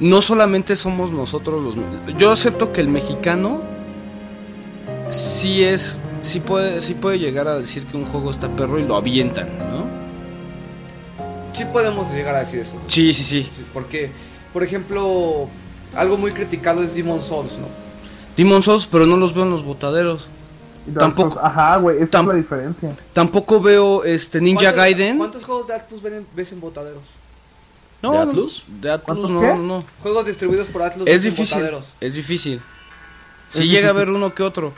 No 0.00 0.20
solamente 0.20 0.76
somos 0.76 1.10
nosotros 1.10 1.62
los... 1.62 1.74
Yo 2.18 2.32
acepto 2.32 2.72
que 2.72 2.82
el 2.82 2.88
mexicano 2.88 3.62
sí 5.10 5.62
es... 5.64 5.98
Sí 6.22 6.40
puede, 6.40 6.80
sí 6.82 6.94
puede 6.94 7.18
llegar 7.18 7.48
a 7.48 7.58
decir 7.58 7.84
que 7.86 7.96
un 7.96 8.04
juego 8.06 8.30
está 8.30 8.48
perro 8.48 8.78
y 8.78 8.84
lo 8.86 8.96
avientan, 8.96 9.48
¿no? 9.70 10.02
sí 11.52 11.64
podemos 11.66 12.10
llegar 12.12 12.34
a 12.34 12.40
decir 12.40 12.60
eso. 12.60 12.76
Sí, 12.86 13.12
sí, 13.12 13.22
sí. 13.24 13.42
Sí, 13.54 13.64
porque, 13.74 14.10
por 14.54 14.62
ejemplo, 14.62 15.48
algo 15.94 16.16
muy 16.16 16.32
criticado 16.32 16.82
es 16.82 16.94
Demon 16.94 17.22
Souls, 17.22 17.58
¿no? 17.58 17.66
Demon 18.36 18.62
Souls, 18.62 18.86
pero 18.90 19.04
no 19.04 19.18
los 19.18 19.34
veo 19.34 19.44
en 19.44 19.50
los 19.50 19.62
botaderos. 19.64 20.28
Tampoco- 20.98 21.34
Souls- 21.38 21.44
Ajá, 21.46 21.76
güey, 21.76 21.98
esa 21.98 22.06
tam- 22.10 22.22
es 22.22 22.28
la 22.28 22.34
diferencia. 22.34 22.96
Tampoco 23.12 23.60
veo 23.60 24.02
este 24.02 24.40
Ninja 24.40 24.60
¿Cuántos- 24.62 24.76
Gaiden. 24.78 25.18
¿Cuántos 25.18 25.44
juegos 25.44 25.66
de 25.66 25.74
Atlus 25.74 26.00
ven 26.02 26.14
en- 26.14 26.26
ves 26.34 26.52
en 26.52 26.60
botaderos? 26.60 27.02
No, 28.00 28.12
¿De 28.12 28.18
Atlus? 28.18 28.64
De 28.80 28.90
Atlus 28.90 29.04
¿Cuántos 29.06 29.30
no, 29.30 29.40
qué? 29.42 29.46
no, 29.48 29.56
no. 29.58 29.84
Juegos 30.02 30.24
distribuidos 30.26 30.68
por 30.68 30.82
Atlus 30.82 31.06
Es 31.06 31.16
ves 31.16 31.24
en 31.26 31.30
difícil, 31.30 31.56
botaderos. 31.58 31.94
es 32.00 32.14
difícil. 32.14 32.60
Si 33.50 33.68
llega 33.68 33.88
a 33.88 33.90
haber 33.90 34.08
uno 34.08 34.34
que 34.34 34.42
otro. 34.42 34.72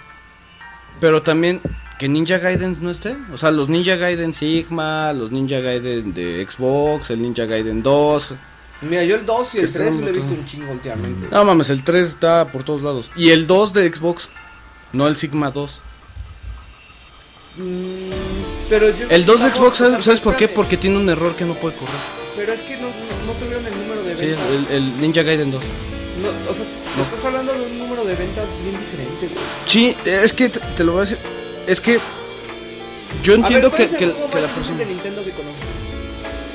Pero 1.01 1.23
también 1.23 1.61
que 1.99 2.09
Ninja 2.09 2.39
Gaiden 2.39 2.77
no 2.81 2.91
esté. 2.91 3.17
O 3.33 3.39
sea, 3.39 3.51
los 3.51 3.69
Ninja 3.69 3.97
Gaiden 3.97 4.33
Sigma, 4.33 5.13
los 5.13 5.31
Ninja 5.31 5.61
Gaiden 5.61 6.15
de 6.15 6.47
Xbox, 6.49 7.11
el 7.11 7.23
Ninja 7.23 7.45
Gaiden 7.47 7.83
2. 7.83 8.35
Mira, 8.83 9.05
yo 9.05 9.17
el 9.17 9.25
2 9.25 9.55
y 9.55 9.59
el 9.59 9.65
Está 9.65 9.79
3 9.79 9.91
dando 9.91 10.07
lo 10.07 10.11
he 10.11 10.13
visto 10.13 10.35
un 10.35 10.47
chingo 10.47 10.73
últimamente. 10.73 11.29
No 11.31 11.45
mames, 11.45 11.71
el 11.71 11.85
3 11.85 12.09
está 12.09 12.47
por 12.47 12.65
todos 12.65 12.83
lados. 12.83 13.11
Y 13.17 13.31
el 13.31 13.47
2 13.47 13.73
de 13.73 13.93
Xbox, 13.93 14.29
no 14.93 15.07
el 15.07 15.17
Sigma 15.17 15.51
2. 15.51 15.81
Mm, 17.57 17.63
pero 18.69 18.91
yo 18.91 19.07
El 19.09 19.25
2 19.25 19.43
de 19.45 19.51
Xbox, 19.53 19.77
¿sabes, 19.77 20.05
sabes 20.05 20.21
por 20.21 20.37
qué? 20.37 20.49
Porque 20.49 20.77
tiene 20.77 20.97
un 20.97 21.09
error 21.09 21.37
que 21.37 21.45
no 21.45 21.55
puede 21.55 21.77
correr. 21.77 21.95
Pero 22.37 22.53
es 22.53 22.63
que 22.63 22.77
no, 22.77 22.89
no, 22.89 23.33
no 23.33 23.33
tuvieron 23.39 23.65
el 23.65 23.79
número 23.79 24.03
de 24.03 24.19
Sí, 24.19 24.35
el 24.71 25.01
Ninja 25.01 25.23
Gaiden 25.23 25.51
2. 25.53 25.63
No, 26.21 26.51
o 26.51 26.55
sea, 26.55 26.65
No. 26.97 27.03
estás 27.03 27.25
hablando 27.25 27.53
de 27.53 27.63
un 27.67 27.79
número 27.79 28.05
de 28.05 28.15
ventas 28.15 28.47
bien 28.63 28.79
diferente, 28.79 29.27
güey. 29.29 29.45
Sí, 29.67 29.97
es 30.05 30.33
que 30.33 30.49
te, 30.49 30.61
te 30.61 30.85
lo 30.85 30.93
voy 30.93 30.99
a 30.99 31.03
decir. 31.03 31.19
Es 31.67 31.81
que 31.81 31.99
yo 33.23 33.33
ver, 33.33 33.41
entiendo 33.41 33.69
¿cuál 33.71 33.79
que, 33.79 33.85
es 33.85 33.93
el 33.93 33.99
que- 33.99 34.07
juego 34.11 34.31
que 34.31 34.41
la 34.41 34.47
más 34.47 34.55
difícil 34.57 34.75
persona. 34.75 34.79
de 34.79 34.87
Nintendo 34.87 35.25
que 35.25 35.31
conoces? 35.31 35.61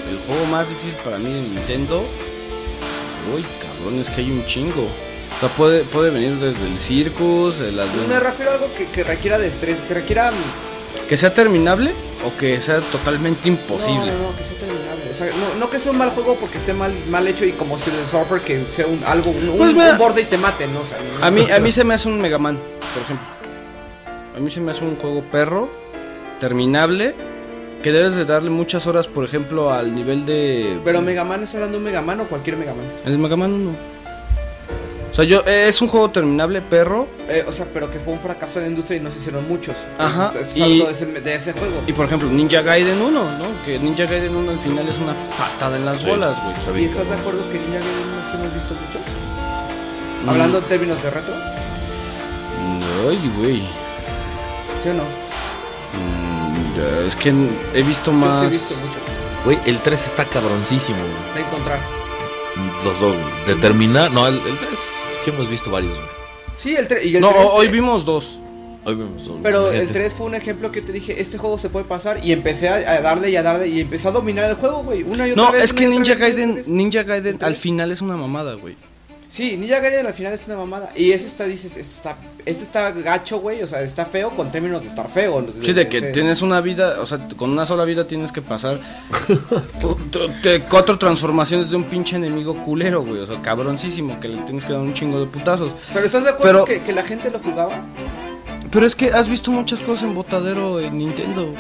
el 0.10 0.18
juego 0.26 0.46
más 0.46 0.70
difícil 0.70 0.94
para 1.04 1.18
mí 1.20 1.32
de 1.34 1.42
Nintendo. 1.42 2.04
Uy, 3.36 3.46
cabrón, 3.62 4.00
es 4.00 4.10
que 4.10 4.22
hay 4.22 4.32
un 4.32 4.46
chingo. 4.46 4.84
O 4.84 5.40
sea, 5.40 5.50
puede, 5.56 5.84
puede 5.84 6.10
venir 6.10 6.36
desde 6.38 6.66
el 6.68 6.80
Circus, 6.80 7.60
el 7.60 7.76
Me 8.08 8.20
refiero 8.20 8.52
a 8.52 8.54
algo 8.56 8.74
que, 8.76 8.88
que 8.88 9.04
requiera 9.04 9.38
destreza, 9.38 9.86
que 9.88 9.94
requiera... 9.94 10.32
Que 11.10 11.18
sea 11.18 11.34
terminable 11.34 11.92
o 12.26 12.38
que 12.38 12.60
sea 12.62 12.80
totalmente 12.92 13.48
imposible. 13.50 14.12
No, 14.12 14.18
no, 14.18 14.32
no, 14.32 14.38
que 14.38 14.44
sea 14.44 14.58
terminable. 14.58 15.10
O 15.10 15.14
sea, 15.14 15.28
no, 15.28 15.60
no 15.60 15.70
que 15.70 15.80
sea 15.80 15.92
un 15.92 15.98
mal 15.98 16.12
juego 16.12 16.36
porque 16.36 16.60
esté 16.60 16.72
mal, 16.74 16.94
mal 17.10 17.28
hecho 17.28 17.46
y 17.46 17.54
como 17.54 17.78
si 17.80 17.90
el 17.90 18.06
software 18.06 18.42
que 18.42 18.64
sea 18.72 18.86
un, 18.86 19.04
algo, 19.06 19.32
un, 19.32 19.58
Pues 19.58 19.72
un- 19.72 19.76
mira, 19.78 19.94
un 19.94 19.98
borde 19.98 20.22
y 20.22 20.26
te 20.26 20.38
mate, 20.38 20.68
¿no? 20.68 20.82
O 20.82 20.86
sea, 20.86 20.98
no- 21.20 21.26
A 21.26 21.32
mí, 21.32 21.50
a 21.50 21.60
mí 21.60 21.72
se 21.72 21.84
me 21.84 21.96
hace 21.96 22.08
un 22.08 22.22
Mega 22.22 22.38
Man, 22.38 22.60
por 22.94 23.02
ejemplo. 23.04 23.26
A 24.38 24.40
mí 24.40 24.52
se 24.52 24.62
me 24.62 24.70
hace 24.72 24.84
un 24.86 24.96
juego 24.98 25.22
perro, 25.24 25.70
terminable, 26.40 27.16
que 27.82 27.92
debes 27.92 28.16
de 28.16 28.26
darle 28.26 28.50
muchas 28.52 28.86
horas, 28.86 29.08
por 29.08 29.26
ejemplo, 29.26 29.72
al 29.72 29.96
nivel 29.96 30.26
de... 30.26 30.78
Pero 30.86 31.02
Mega 31.02 31.24
Man 31.24 31.44
es 31.44 31.56
hablando 31.56 31.74
de 31.74 31.78
un 31.80 31.84
Mega 31.86 32.02
Man 32.02 32.20
o 32.22 32.26
cualquier 32.26 32.56
Mega 32.58 32.74
Man. 32.74 32.86
El 33.06 33.18
Mega 33.18 33.36
Man 33.36 33.52
1. 33.52 33.72
Sea, 35.20 35.28
yo, 35.28 35.44
eh, 35.46 35.66
es 35.68 35.82
un 35.82 35.90
juego 35.90 36.10
terminable, 36.10 36.62
perro, 36.62 37.06
Eh, 37.28 37.44
o 37.48 37.52
sea, 37.52 37.66
pero 37.74 37.92
que 37.92 38.00
fue 38.00 38.14
un 38.14 38.20
fracaso 38.22 38.60
en 38.60 38.66
la 38.66 38.70
industria 38.70 38.98
y 38.98 39.02
no 39.02 39.12
se 39.12 39.18
hicieron 39.20 39.46
muchos. 39.50 39.76
Ajá, 39.98 40.32
estás 40.34 40.58
y- 40.58 40.80
de 40.80 40.92
ese, 40.92 41.06
de 41.08 41.36
ese 41.36 41.52
juego. 41.54 41.82
Y 41.86 41.92
por 41.94 42.06
ejemplo, 42.06 42.30
Ninja 42.30 42.62
Gaiden 42.62 43.02
1, 43.02 43.38
¿no? 43.38 43.66
Que 43.66 43.78
Ninja 43.78 44.06
Gaiden 44.06 44.34
1 44.36 44.52
al 44.52 44.60
final 44.60 44.88
es 44.88 44.98
una 44.98 45.14
patada 45.38 45.76
en 45.76 45.86
las 45.86 45.98
Sí, 46.00 46.06
bolas, 46.08 46.38
güey. 46.66 46.84
¿Y 46.84 46.86
estás 46.86 47.10
de 47.10 47.16
acuerdo 47.16 47.42
que 47.52 47.60
Ninja 47.60 47.80
Gaiden 47.80 48.16
no 48.18 48.26
se 48.26 48.36
hemos 48.36 48.54
visto 48.56 48.74
mucho? 48.74 49.00
Mm. 50.26 50.30
Hablando 50.30 50.58
en 50.60 50.64
términos 50.66 51.04
de 51.04 51.10
retro, 51.12 51.34
Ay, 53.10 53.32
güey. 53.38 53.60
¿sí 54.82 54.90
o 54.90 54.94
no? 54.94 55.04
Mm, 55.04 56.78
ya, 56.78 57.08
es 57.08 57.16
que 57.18 57.34
he 57.74 57.82
visto 57.84 58.12
Yo 58.12 58.18
más. 58.18 58.40
sí 58.40 58.46
he 58.46 58.50
visto 58.50 58.76
mucho. 58.76 59.00
Güey, 59.46 59.60
el 59.66 59.80
3 59.82 60.06
está 60.08 60.24
cabroncísimo, 60.26 60.98
güey. 61.00 61.36
De 61.44 61.50
encontrar. 61.50 61.80
Los 62.84 63.00
dos, 63.00 63.16
güey. 63.16 63.56
De 63.56 63.62
terminar. 63.62 64.12
No, 64.12 64.28
el, 64.28 64.36
el 64.36 64.58
3 64.58 64.70
sí 65.24 65.30
hemos 65.32 65.50
visto 65.50 65.70
varios, 65.72 65.94
güey. 65.96 66.08
Sí, 66.58 66.76
el 66.76 66.88
3. 66.88 67.06
Y 67.06 67.16
el 67.16 67.22
No, 67.22 67.30
3, 67.30 67.46
hoy 67.54 67.68
eh, 67.68 67.72
vimos 67.72 68.06
dos. 68.06 68.40
Hoy 68.86 68.96
vemos 68.96 69.26
dos, 69.26 69.38
Pero 69.44 69.70
el 69.72 69.80
gente. 69.80 69.94
3 69.94 70.14
fue 70.14 70.26
un 70.28 70.36
ejemplo 70.36 70.72
que 70.72 70.80
yo 70.80 70.86
te 70.88 70.92
dije, 70.94 71.20
este 71.22 71.38
juego 71.38 71.58
se 71.58 71.70
puede 71.70 71.86
pasar 71.86 72.20
y 72.24 72.32
empecé 72.32 72.70
a, 72.70 72.76
a 72.76 73.02
darle 73.02 73.30
y 73.30 73.36
a 73.36 73.44
darle 73.44 73.68
y 73.68 73.82
empecé 73.82 74.08
a 74.08 74.12
dominar 74.12 74.50
el 74.50 74.56
juego, 74.56 74.84
güey. 74.84 75.04
Una 75.04 75.28
y 75.28 75.32
otra 75.32 75.44
No, 75.44 75.52
vez. 75.52 75.64
es 75.64 75.74
que 75.74 75.88
Ninja 75.88 76.16
Gaiden. 76.16 76.64
Ninja 76.68 77.04
Gaiden 77.04 77.36
¿Otra 77.36 77.48
al 77.50 77.56
final 77.56 77.92
es 77.92 78.02
una 78.02 78.16
mamada, 78.16 78.54
güey. 78.56 78.76
Sí, 79.30 79.56
Ninja 79.58 79.80
Gaiden 79.80 80.08
al 80.08 80.14
final 80.16 80.34
es 80.34 80.48
una 80.48 80.58
mamada. 80.58 80.90
Y 80.96 81.12
ese 81.12 81.28
está, 81.28 81.44
dices, 81.46 81.78
esto 81.78 81.94
está, 81.96 82.16
este 82.48 82.64
está 82.64 82.92
gacho, 82.92 83.40
güey. 83.40 83.62
O 83.62 83.68
sea, 83.68 83.82
está 83.84 84.04
feo 84.06 84.32
con 84.32 84.52
términos 84.52 84.82
de 84.82 84.88
estar 84.90 85.08
feo. 85.08 85.46
Sí, 85.62 85.72
de 85.72 85.88
que 85.88 86.00
Sí. 86.00 86.06
tienes 86.14 86.42
una 86.42 86.62
vida, 86.62 87.00
o 87.00 87.06
sea, 87.06 87.20
con 87.38 87.52
una 87.52 87.68
sola 87.68 87.86
vida 87.86 88.08
tienes 88.08 88.32
que 88.32 88.42
pasar 88.42 88.80
cuatro 90.70 90.98
transformaciones 90.98 91.70
de 91.70 91.76
un 91.76 91.84
pinche 91.86 92.16
enemigo 92.16 92.56
culero, 92.64 93.04
güey. 93.04 93.20
O 93.22 93.28
sea, 93.28 93.42
cabroncísimo, 93.42 94.20
que 94.20 94.30
le 94.30 94.38
tienes 94.44 94.66
que 94.66 94.74
dar 94.74 94.82
un 94.82 94.94
chingo 94.94 95.20
de 95.20 95.26
putazos. 95.28 95.72
Pero 95.94 96.06
¿estás 96.06 96.24
de 96.24 96.32
acuerdo 96.32 96.66
Pero- 96.66 96.80
que, 96.80 96.86
que 96.86 96.94
la 96.94 97.04
gente 97.04 97.30
lo 97.30 97.40
jugaba? 97.40 97.80
Pero 98.72 98.86
es 98.86 98.96
que 98.96 99.12
has 99.12 99.30
visto 99.30 99.52
muchas 99.52 99.80
cosas 99.80 100.06
en 100.06 100.14
Botadero 100.16 100.80
en 100.80 100.98
Nintendo. 100.98 101.54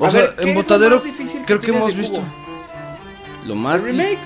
O 0.00 0.06
A 0.06 0.10
sea, 0.10 0.20
ver, 0.22 0.34
¿qué 0.36 0.42
en 0.42 0.48
es 0.50 0.54
lo 0.54 0.62
Botadero 0.62 0.94
más 0.96 1.04
difícil 1.04 1.40
que 1.40 1.46
creo 1.46 1.60
que 1.60 1.70
hemos 1.70 1.94
visto. 1.96 2.20
Cubo? 2.20 2.26
Lo 3.46 3.54
más 3.54 3.80
el 3.84 3.88
remake. 3.96 4.18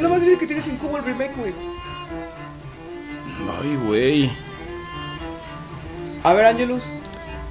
Es 0.00 0.04
lo 0.04 0.08
más 0.08 0.20
difícil 0.20 0.38
que 0.38 0.46
tienes 0.46 0.66
en 0.66 0.78
Cubo 0.78 0.96
el 0.96 1.04
remake, 1.04 1.36
güey. 1.36 1.52
Ay, 3.60 3.76
güey. 3.84 4.30
A 6.24 6.32
ver, 6.32 6.46
Angelus, 6.46 6.84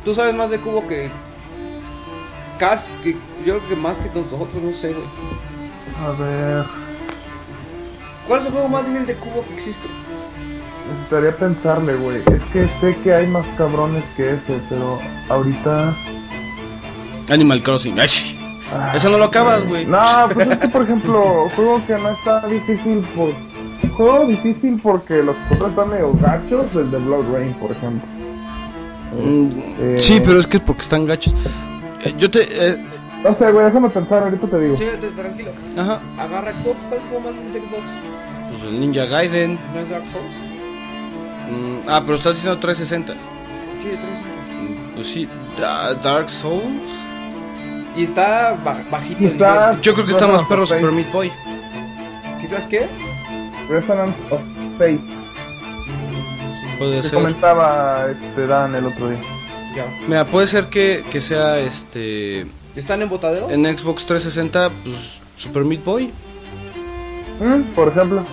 tú 0.03 0.15
sabes 0.15 0.33
más 0.33 0.49
de 0.49 0.59
Cubo 0.59 0.87
que. 0.87 1.11
Casi, 2.57 2.91
que 3.03 3.11
yo 3.45 3.59
creo 3.59 3.67
que 3.67 3.75
más 3.75 3.99
que 3.99 4.07
nosotros, 4.07 4.63
no 4.63 4.73
sé, 4.73 4.93
güey. 4.93 5.05
A 6.03 6.09
ver, 6.19 6.65
¿Cuál 8.27 8.39
es 8.39 8.47
el 8.47 8.51
juego 8.51 8.67
más 8.67 8.83
difícil 8.87 9.05
de 9.05 9.13
Cubo 9.13 9.45
que 9.47 9.53
existe? 9.53 9.87
necesitaría 10.91 11.37
pensarle, 11.37 11.97
güey. 11.97 12.17
Es 12.17 12.43
que 12.51 12.67
sé 12.81 12.97
que 13.03 13.13
hay 13.13 13.27
más 13.27 13.45
cabrones 13.59 14.03
que 14.17 14.31
ese, 14.31 14.59
pero 14.69 14.99
ahorita. 15.29 15.95
Animal 17.29 17.61
Crossing. 17.61 17.99
Ay, 17.99 18.38
Eso 18.93 19.09
no 19.09 19.17
lo 19.17 19.25
acabas, 19.25 19.65
güey. 19.67 19.85
No, 19.85 19.99
pues 20.33 20.47
es 20.47 20.57
que, 20.57 20.69
por 20.69 20.83
ejemplo, 20.83 21.49
juego 21.55 21.81
que 21.87 21.93
no 21.93 22.09
está 22.09 22.47
difícil 22.47 22.99
por. 23.15 23.31
Juego 23.95 24.25
difícil 24.27 24.79
porque 24.81 25.23
los 25.23 25.35
otros 25.51 25.69
están 25.69 25.89
medio 25.89 26.13
gachos, 26.21 26.65
el 26.75 26.91
de 26.91 26.97
Blood 26.97 27.33
Rain, 27.33 27.53
por 27.53 27.71
ejemplo. 27.71 28.07
Mm, 29.13 29.49
Eh, 29.79 29.95
Sí, 29.97 30.21
pero 30.23 30.39
es 30.39 30.45
que 30.47 30.57
es 30.57 30.63
porque 30.63 30.81
están 30.83 31.05
gachos. 31.05 31.33
Eh, 32.03 32.13
yo 32.17 32.29
te. 32.29 32.43
eh, 32.49 32.85
No 33.23 33.33
sé, 33.33 33.51
güey, 33.51 33.65
déjame 33.65 33.89
pensar, 33.89 34.23
ahorita 34.23 34.47
te 34.47 34.59
digo. 34.59 34.77
Sí, 34.77 34.85
tranquilo. 35.15 35.51
ajá. 35.77 35.99
Agarra 36.19 36.51
Xbox. 36.53 36.77
¿Cuál 36.87 36.99
es 36.99 37.05
juego 37.07 37.21
más 37.21 37.53
de 37.53 37.59
Xbox? 37.59 37.83
Pues 38.51 38.63
el 38.63 38.79
Ninja 38.79 39.05
Gaiden. 39.05 39.59
¿No 39.73 39.79
es 39.81 39.89
Dark 39.89 40.05
Souls? 40.05 40.35
Mm, 41.49 41.89
ah, 41.89 42.01
pero 42.05 42.15
estás 42.15 42.35
diciendo 42.35 42.59
360. 42.59 43.13
Sí, 43.81 43.89
360. 43.89 44.11
Mm, 44.61 44.95
Pues 44.95 45.07
sí, 45.07 45.27
Da- 45.59 45.93
Dark 45.95 46.29
Souls. 46.29 46.91
Y 47.99 48.03
está 48.03 48.55
ba- 48.63 48.81
bajito 48.89 49.25
el 49.25 49.33
Quizás- 49.33 49.67
nivel. 49.71 49.81
Yo 49.81 49.93
creo 49.93 50.05
que 50.05 50.11
está 50.13 50.25
más 50.27 50.43
perro 50.43 50.65
Super 50.65 50.91
Meat 50.91 51.11
Boy. 51.11 51.31
¿Quizás 52.39 52.65
qué? 52.65 52.87
Resonance 53.69 54.17
of 54.29 54.39
Fate. 54.77 54.99
Puede 56.77 56.97
Que 57.01 57.03
ser. 57.03 57.13
comentaba 57.15 58.05
este 58.09 58.47
Dan 58.47 58.73
el 58.75 58.85
otro 58.85 59.09
día. 59.09 59.19
Ya. 59.75 59.85
Mira, 60.07 60.23
puede 60.25 60.47
ser 60.47 60.67
que, 60.67 61.03
que 61.11 61.19
sea 61.19 61.59
este. 61.59 62.45
¿Están 62.75 63.01
en 63.01 63.09
botadero? 63.09 63.49
En 63.51 63.65
Xbox 63.65 64.05
360, 64.05 64.69
pues 64.85 65.19
Super 65.35 65.65
Meat 65.65 65.83
Boy. 65.83 66.11
Mm, 67.41 67.61
por 67.75 67.89
ejemplo. 67.89 68.23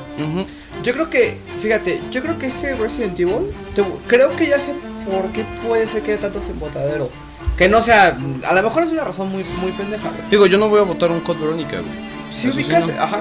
Yo 0.85 0.93
creo 0.93 1.11
que, 1.11 1.39
fíjate, 1.61 2.01
yo 2.13 2.23
creo 2.23 2.39
que 2.39 2.47
este 2.47 2.77
Resident 2.77 3.19
Evil, 3.19 3.53
te- 3.75 3.85
creo 4.07 4.37
que 4.37 4.47
ya 4.47 4.61
sé 4.61 4.75
por 5.11 5.33
qué 5.33 5.45
puede 5.67 5.89
ser 5.89 6.03
que 6.03 6.13
haya 6.13 6.21
tantos 6.21 6.49
en 6.49 6.61
botadero. 6.61 7.11
Que 7.57 7.69
no 7.69 7.81
sea, 7.81 8.19
a 8.49 8.55
lo 8.55 8.63
mejor 8.63 8.83
es 8.83 8.93
una 8.93 9.05
razón 9.05 9.31
muy, 9.31 9.45
muy 9.61 9.73
pendeja, 9.73 10.09
güey. 10.11 10.31
Digo, 10.31 10.47
yo 10.47 10.59
no 10.59 10.69
voy 10.69 10.81
a 10.81 10.83
votar 10.83 11.11
un 11.11 11.21
Code 11.21 11.41
Verónica, 11.41 11.81
güey. 11.81 12.07
Si 12.31 12.49
Eso 12.49 12.57
sí, 12.57 12.63
ubicas, 12.65 12.89
no. 12.89 13.03
ajá, 13.03 13.21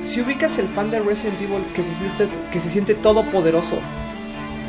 si 0.00 0.20
ubicas 0.20 0.58
el 0.58 0.66
fan 0.66 0.90
de 0.90 0.98
Resident 1.00 1.40
Evil 1.40 1.62
que 1.74 1.82
se 1.82 1.94
siente, 1.94 2.28
que 2.50 2.60
se 2.60 2.68
siente 2.70 2.94
todopoderoso, 2.94 3.76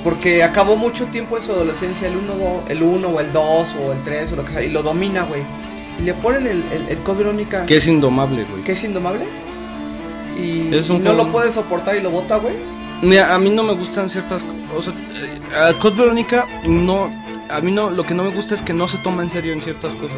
porque 0.04 0.44
acabó 0.44 0.76
mucho 0.76 1.06
tiempo 1.08 1.38
en 1.38 1.44
su 1.44 1.52
adolescencia 1.54 2.08
el 2.08 2.18
1 2.18 2.64
el 2.70 2.84
uno, 2.84 3.08
o 3.08 3.20
el 3.20 3.32
2 3.34 3.68
o 3.84 3.94
el 3.94 4.04
3 4.04 4.34
o 4.34 4.36
lo 4.36 4.46
que 4.46 4.52
sea, 4.54 4.62
y 4.64 4.70
lo 4.70 4.84
domina, 4.84 5.24
güey. 5.24 5.42
Y 6.00 6.04
le 6.04 6.14
ponen 6.14 6.46
el, 6.46 6.64
el, 6.72 6.88
el 6.90 6.98
Code 7.00 7.20
Verónica, 7.20 7.66
Que 7.66 7.78
es 7.78 7.88
indomable, 7.88 8.44
güey. 8.44 8.64
que 8.64 8.74
es 8.74 8.84
indomable, 8.84 9.26
y, 10.38 10.74
Es 10.76 10.90
un 10.90 10.98
y 10.98 11.00
no 11.00 11.14
lo 11.14 11.32
puede 11.32 11.52
soportar 11.52 11.96
y 11.96 12.02
lo 12.02 12.12
bota, 12.12 12.38
güey. 12.38 12.56
Mira, 13.02 13.34
a 13.34 13.40
mí 13.40 13.50
no 13.50 13.64
me 13.64 13.74
gustan 13.74 14.10
ciertas 14.10 14.44
cosas. 14.44 14.64
O 14.76 14.82
sea, 14.82 14.94
eh, 14.94 15.70
a 15.70 15.80
Code 15.80 15.98
Verónica 16.02 16.48
no. 16.66 17.12
A 17.50 17.62
mí 17.62 17.72
no, 17.72 17.90
lo 17.92 18.04
que 18.06 18.14
no 18.14 18.24
me 18.24 18.30
gusta 18.32 18.56
es 18.56 18.62
que 18.62 18.74
no 18.74 18.88
se 18.88 18.98
toma 19.00 19.22
en 19.24 19.30
serio 19.30 19.54
en 19.54 19.62
ciertas 19.62 19.96
cosas. 19.96 20.18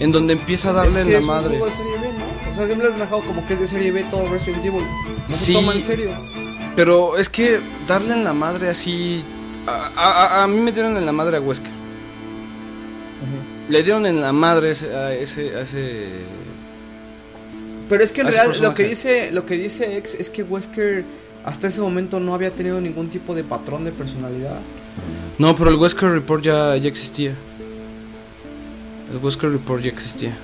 En 0.00 0.12
donde 0.12 0.34
empieza 0.34 0.70
a 0.70 0.72
darle 0.74 0.90
es 0.90 0.96
que 0.96 1.02
en 1.02 1.12
la 1.12 1.18
es 1.18 1.24
madre. 1.26 1.54
un 1.54 1.58
juego 1.60 1.66
de 1.66 1.72
serie 1.72 1.92
B, 1.98 2.08
¿no? 2.18 2.50
O 2.50 2.54
sea, 2.54 2.66
siempre 2.66 2.86
lo 2.88 2.94
han 2.94 3.00
dejado 3.00 3.22
como 3.22 3.46
que 3.46 3.54
es 3.54 3.60
de 3.60 3.66
serie 3.68 3.90
B 3.92 4.04
todo 4.10 4.28
Resident 4.28 4.64
Evil. 4.64 4.82
No 4.82 5.34
Sí. 5.34 5.46
se 5.46 5.52
toma 5.54 5.72
en 5.74 5.82
serio. 5.82 6.10
Pero 6.76 7.16
es 7.18 7.28
que 7.28 7.60
darle 7.88 8.14
en 8.14 8.24
la 8.24 8.32
madre 8.32 8.68
así. 8.68 9.24
A, 9.66 9.90
a- 9.96 10.26
a- 10.40 10.42
a 10.44 10.46
mí 10.46 10.60
me 10.60 10.70
dieron 10.72 10.96
en 10.96 11.04
la 11.04 11.12
madre 11.12 11.36
a 11.38 11.40
Wesker. 11.40 11.72
Le 13.68 13.82
dieron 13.82 14.06
en 14.06 14.20
la 14.22 14.32
madre 14.32 14.70
ese, 14.70 14.94
a 14.94 15.12
ese. 15.12 15.54
a 15.56 15.60
ese- 15.62 16.08
Pero 17.88 18.02
es 18.04 18.12
que 18.12 18.20
en 18.22 18.28
realidad 18.32 18.56
lo 18.62 18.74
que 18.74 18.84
dice 18.84 19.30
lo 19.32 19.44
que 19.44 19.56
dice 19.56 19.96
X 19.98 20.16
es 20.18 20.30
que 20.30 20.42
Wesker 20.42 21.04
hasta 21.44 21.66
ese 21.68 21.80
momento 21.80 22.20
no 22.20 22.34
había 22.34 22.50
tenido 22.50 22.80
ningún 22.80 23.08
tipo 23.10 23.34
de 23.34 23.44
patrón 23.44 23.84
de 23.84 23.92
personalidad. 23.92 24.58
No, 25.38 25.54
pero 25.56 25.70
el 25.70 25.76
Wesker 25.76 26.10
Report 26.10 26.42
ya, 26.42 26.76
ya 26.76 26.88
existía. 26.88 27.32
El 29.12 29.18
Wesker 29.22 29.50
Report 29.50 29.82
ya 29.82 29.88
existía. 29.90 30.36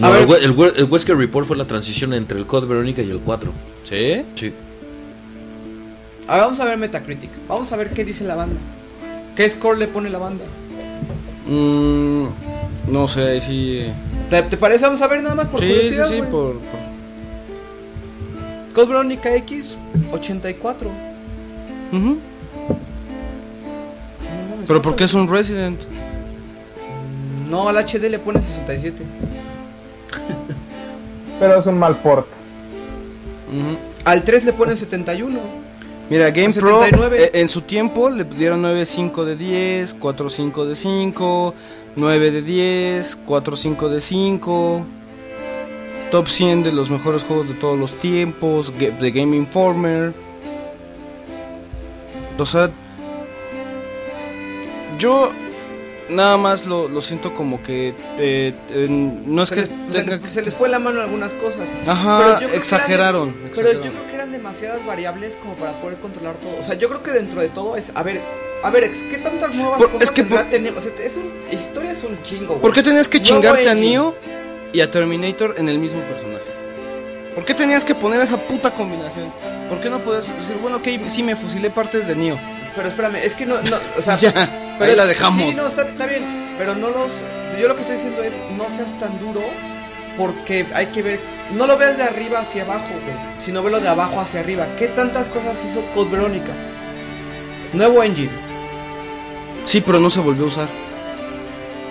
No, 0.00 0.14
el, 0.14 0.26
we- 0.26 0.44
el, 0.44 0.50
we- 0.52 0.72
el 0.76 0.84
Wesker 0.84 1.16
Report 1.16 1.46
fue 1.46 1.56
la 1.56 1.64
transición 1.66 2.12
entre 2.14 2.38
el 2.38 2.46
Code 2.46 2.66
Verónica 2.66 3.02
y 3.02 3.10
el 3.10 3.18
4. 3.20 3.50
¿Sí? 3.88 4.22
Sí. 4.34 4.52
A 6.28 6.34
ver, 6.34 6.42
vamos 6.42 6.60
a 6.60 6.64
ver 6.64 6.76
Metacritic. 6.78 7.30
Vamos 7.48 7.70
a 7.72 7.76
ver 7.76 7.90
qué 7.90 8.04
dice 8.04 8.24
la 8.24 8.34
banda. 8.34 8.58
¿Qué 9.36 9.48
score 9.48 9.78
le 9.78 9.86
pone 9.86 10.10
la 10.10 10.18
banda? 10.18 10.44
Mm, 11.46 12.24
no 12.88 13.06
sé, 13.08 13.38
eh. 13.48 13.92
¿Te, 14.30 14.42
te 14.42 14.56
parece? 14.56 14.84
Vamos 14.86 15.00
a 15.02 15.06
ver 15.06 15.22
nada 15.22 15.34
más 15.36 15.46
por 15.48 15.60
sí, 15.60 15.66
curiosidad. 15.68 16.08
sí, 16.08 16.20
por, 16.22 16.54
por- 16.58 16.86
Code 18.74 18.86
Veronica 18.88 19.34
X 19.36 19.76
84. 20.12 20.90
Ujú. 21.92 21.98
No 21.98 22.02
mames, 22.02 22.18
Pero 24.66 24.82
¿por 24.82 24.96
qué 24.96 25.04
es 25.04 25.14
un 25.14 25.28
Resident? 25.28 25.80
No, 27.48 27.68
al 27.68 27.76
HD 27.76 28.10
le 28.10 28.18
pone 28.18 28.42
67. 28.42 29.00
Pero 31.40 31.58
es 31.58 31.66
un 31.66 31.78
mal 31.78 31.96
port. 31.98 32.26
Ujú. 33.48 33.76
Al 34.04 34.24
3 34.24 34.44
le 34.44 34.52
pone 34.52 34.76
71. 34.76 35.38
Mira, 36.08 36.30
GamePro 36.30 36.84
79. 36.84 37.24
eh, 37.24 37.30
en 37.40 37.48
su 37.48 37.62
tiempo 37.62 38.10
le 38.10 38.24
dieron 38.24 38.62
9.5 38.62 39.24
de 39.24 39.36
10, 39.36 39.98
4.5 39.98 40.64
de 40.64 40.76
5, 40.76 41.54
9 41.96 42.30
de 42.30 42.42
10, 42.42 43.18
4.5 43.26 43.88
de 43.88 44.00
5. 44.00 44.86
top 46.10 46.28
100 46.28 46.62
de 46.62 46.72
los 46.72 46.90
mejores 46.90 47.24
juegos 47.24 47.48
de 47.48 47.54
todos 47.54 47.78
los 47.78 47.98
tiempos, 47.98 48.72
de 48.78 49.10
Game 49.10 49.36
Informer. 49.36 50.12
O 52.38 52.46
sea, 52.46 52.70
yo 54.98 55.32
nada 56.08 56.36
más 56.36 56.66
lo, 56.66 56.88
lo 56.88 57.00
siento 57.02 57.34
como 57.34 57.62
que 57.62 57.88
eh, 58.18 58.54
eh, 58.70 58.86
no 58.88 59.42
es 59.42 59.48
Se 59.48 59.54
que 59.56 59.60
les, 59.62 59.70
se 59.92 60.04
les- 60.04 60.32
se 60.32 60.42
les 60.42 60.54
fue 60.54 60.68
la 60.68 60.78
mano 60.78 61.00
algunas 61.00 61.34
cosas. 61.34 61.68
Ajá, 61.86 62.36
Pero 62.38 62.52
exageraron, 62.54 63.28
eran 63.30 63.42
de- 63.42 63.48
pero 63.56 63.66
yo 63.72 63.72
exageraron. 63.78 63.96
creo 63.98 64.08
que 64.08 64.14
eran 64.14 64.32
demasiadas 64.32 64.86
variables 64.86 65.36
como 65.36 65.54
para 65.54 65.80
poder 65.80 65.98
controlar 65.98 66.36
todo. 66.36 66.56
O 66.58 66.62
sea, 66.62 66.74
yo 66.76 66.88
creo 66.88 67.02
que 67.02 67.10
dentro 67.10 67.40
de 67.40 67.48
todo 67.48 67.76
es, 67.76 67.90
a 67.94 68.02
ver, 68.02 68.20
a 68.62 68.70
ver, 68.70 68.90
¿qué 69.10 69.18
tantas 69.18 69.52
nuevas 69.54 69.78
Por- 69.78 69.90
cosas 69.90 70.08
es 70.08 70.10
que 70.14 70.22
por- 70.24 70.44
tenemos? 70.44 70.86
O 70.86 70.88
sea, 70.88 71.04
es 71.04 71.16
un, 71.16 71.30
historia 71.50 71.90
es 71.90 72.04
un 72.04 72.22
chingo, 72.22 72.48
güey. 72.48 72.60
¿Por 72.60 72.72
qué 72.72 72.82
tenías 72.82 73.08
que 73.08 73.20
chingarte 73.20 73.68
a. 73.68 73.74
Neo 73.74 74.14
y 74.72 74.80
a 74.80 74.90
Terminator 74.90 75.54
en 75.58 75.68
el 75.68 75.78
mismo 75.80 76.00
personaje? 76.02 76.44
¿Por 77.34 77.44
qué 77.44 77.52
tenías 77.54 77.84
que 77.84 77.94
poner 77.94 78.20
esa 78.20 78.38
puta 78.48 78.72
combinación? 78.72 79.32
¿Por 79.68 79.80
qué 79.80 79.90
no 79.90 79.98
puedes 79.98 80.28
decir, 80.34 80.56
bueno, 80.62 80.78
ok, 80.78 80.86
sí 81.08 81.22
me 81.24 81.34
fusilé 81.36 81.68
partes 81.70 82.06
de 82.06 82.14
Neo? 82.14 82.38
Pero 82.74 82.88
espérame, 82.88 83.16
es 83.16 83.34
que 83.34 83.44
no, 83.44 83.56
no 83.60 83.76
o 83.98 84.02
sea, 84.02 84.16
Ya, 84.20 84.65
pero 84.78 84.84
ahí 84.86 84.90
es- 84.92 84.96
la 84.98 85.06
dejamos. 85.06 85.38
Sí, 85.42 85.54
no, 85.56 85.66
está, 85.66 85.82
está 85.82 86.06
bien, 86.06 86.54
pero 86.58 86.74
no 86.74 86.90
los, 86.90 87.20
yo 87.60 87.68
lo 87.68 87.74
que 87.74 87.80
estoy 87.82 87.96
diciendo 87.96 88.22
es, 88.22 88.38
no 88.56 88.68
seas 88.70 88.98
tan 88.98 89.18
duro 89.20 89.40
porque 90.16 90.66
hay 90.74 90.86
que 90.86 91.02
ver, 91.02 91.20
no 91.54 91.66
lo 91.66 91.76
veas 91.76 91.96
de 91.98 92.02
arriba 92.04 92.40
hacia 92.40 92.62
abajo, 92.62 92.88
güey, 92.88 93.16
sino 93.38 93.62
velo 93.62 93.80
de 93.80 93.88
abajo 93.88 94.20
hacia 94.20 94.40
arriba. 94.40 94.66
¿Qué 94.78 94.86
tantas 94.88 95.28
cosas 95.28 95.62
hizo 95.64 95.82
Code 95.94 96.10
Verónica? 96.10 96.52
Nuevo 97.72 98.02
engine. 98.02 98.30
Sí, 99.64 99.80
pero 99.80 99.98
no 100.00 100.08
se 100.10 100.20
volvió 100.20 100.44
a 100.44 100.48
usar. 100.48 100.68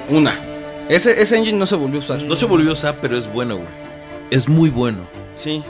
Una. 0.09 0.39
Ese, 0.89 1.19
ese 1.21 1.35
engine 1.37 1.57
no 1.57 1.65
se 1.67 1.75
volvió 1.75 1.99
a 1.99 2.03
usar. 2.03 2.21
No 2.21 2.35
se 2.35 2.45
volvió 2.45 2.69
a 2.69 2.73
usar, 2.73 2.97
pero 3.01 3.17
es 3.17 3.31
bueno, 3.31 3.55
güey. 3.57 3.67
Es 4.31 4.47
muy 4.47 4.69
bueno. 4.69 4.99
Sí. 5.35 5.63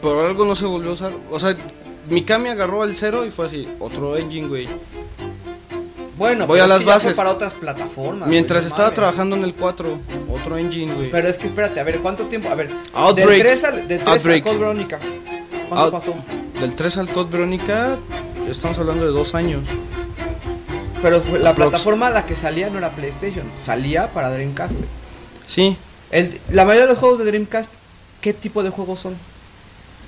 Por 0.00 0.26
algo 0.26 0.44
no 0.44 0.54
se 0.56 0.66
volvió 0.66 0.90
a 0.90 0.94
usar. 0.94 1.12
O 1.30 1.38
sea, 1.38 1.56
Mikami 2.08 2.48
agarró 2.48 2.84
el 2.84 2.96
cero 2.96 3.24
y 3.24 3.30
fue 3.30 3.46
así. 3.46 3.68
Otro 3.78 4.16
engine, 4.16 4.48
güey. 4.48 4.68
Bueno, 6.18 6.46
Voy 6.46 6.60
pero 6.60 6.64
a 6.64 6.66
es 6.66 6.68
las 6.70 6.78
que 6.80 6.84
ya 6.84 6.92
fue 6.92 6.94
bases. 7.04 7.16
para 7.16 7.30
otras 7.30 7.54
plataformas. 7.54 8.28
Mientras 8.28 8.60
güey, 8.60 8.64
no 8.64 8.68
estaba 8.68 8.88
mames. 8.88 8.94
trabajando 8.96 9.36
en 9.36 9.44
el 9.44 9.54
4. 9.54 9.98
Otro 10.30 10.56
engine, 10.58 10.94
güey. 10.94 11.10
Pero 11.10 11.28
es 11.28 11.38
que 11.38 11.46
espérate, 11.46 11.80
a 11.80 11.84
ver, 11.84 12.00
¿cuánto 12.00 12.26
tiempo? 12.26 12.48
A 12.50 12.54
ver, 12.54 12.70
Outbreak. 12.92 13.28
del 13.30 13.40
3 13.40 13.64
al, 13.64 13.88
del 13.88 13.98
3 14.04 14.08
Outbreak. 14.08 14.40
a 14.42 14.44
Code 14.44 14.58
Verónica. 14.58 14.98
¿Cuánto 15.68 15.84
Out- 15.86 15.90
pasó? 15.92 16.14
Del 16.60 16.74
3 16.76 16.98
al 16.98 17.08
Code 17.08 17.30
Verónica, 17.30 17.96
estamos 18.48 18.78
hablando 18.78 19.04
de 19.06 19.10
dos 19.12 19.34
años. 19.34 19.62
Pero 21.00 21.20
fue- 21.20 21.38
la 21.40 21.50
Aprox. 21.50 21.70
plataforma 21.70 22.06
a 22.08 22.10
la 22.10 22.26
que 22.26 22.36
salía 22.36 22.70
no 22.70 22.78
era 22.78 22.90
PlayStation, 22.90 23.44
salía 23.56 24.08
para 24.12 24.30
Dreamcast, 24.30 24.74
güey. 24.74 24.84
Sí. 25.46 25.76
El- 26.10 26.38
la 26.50 26.64
mayoría 26.64 26.82
de 26.82 26.92
los 26.92 26.98
juegos 26.98 27.18
de 27.18 27.24
Dreamcast, 27.24 27.72
¿qué 28.20 28.32
tipo 28.34 28.62
de 28.62 28.70
juegos 28.70 29.00
son? 29.00 29.14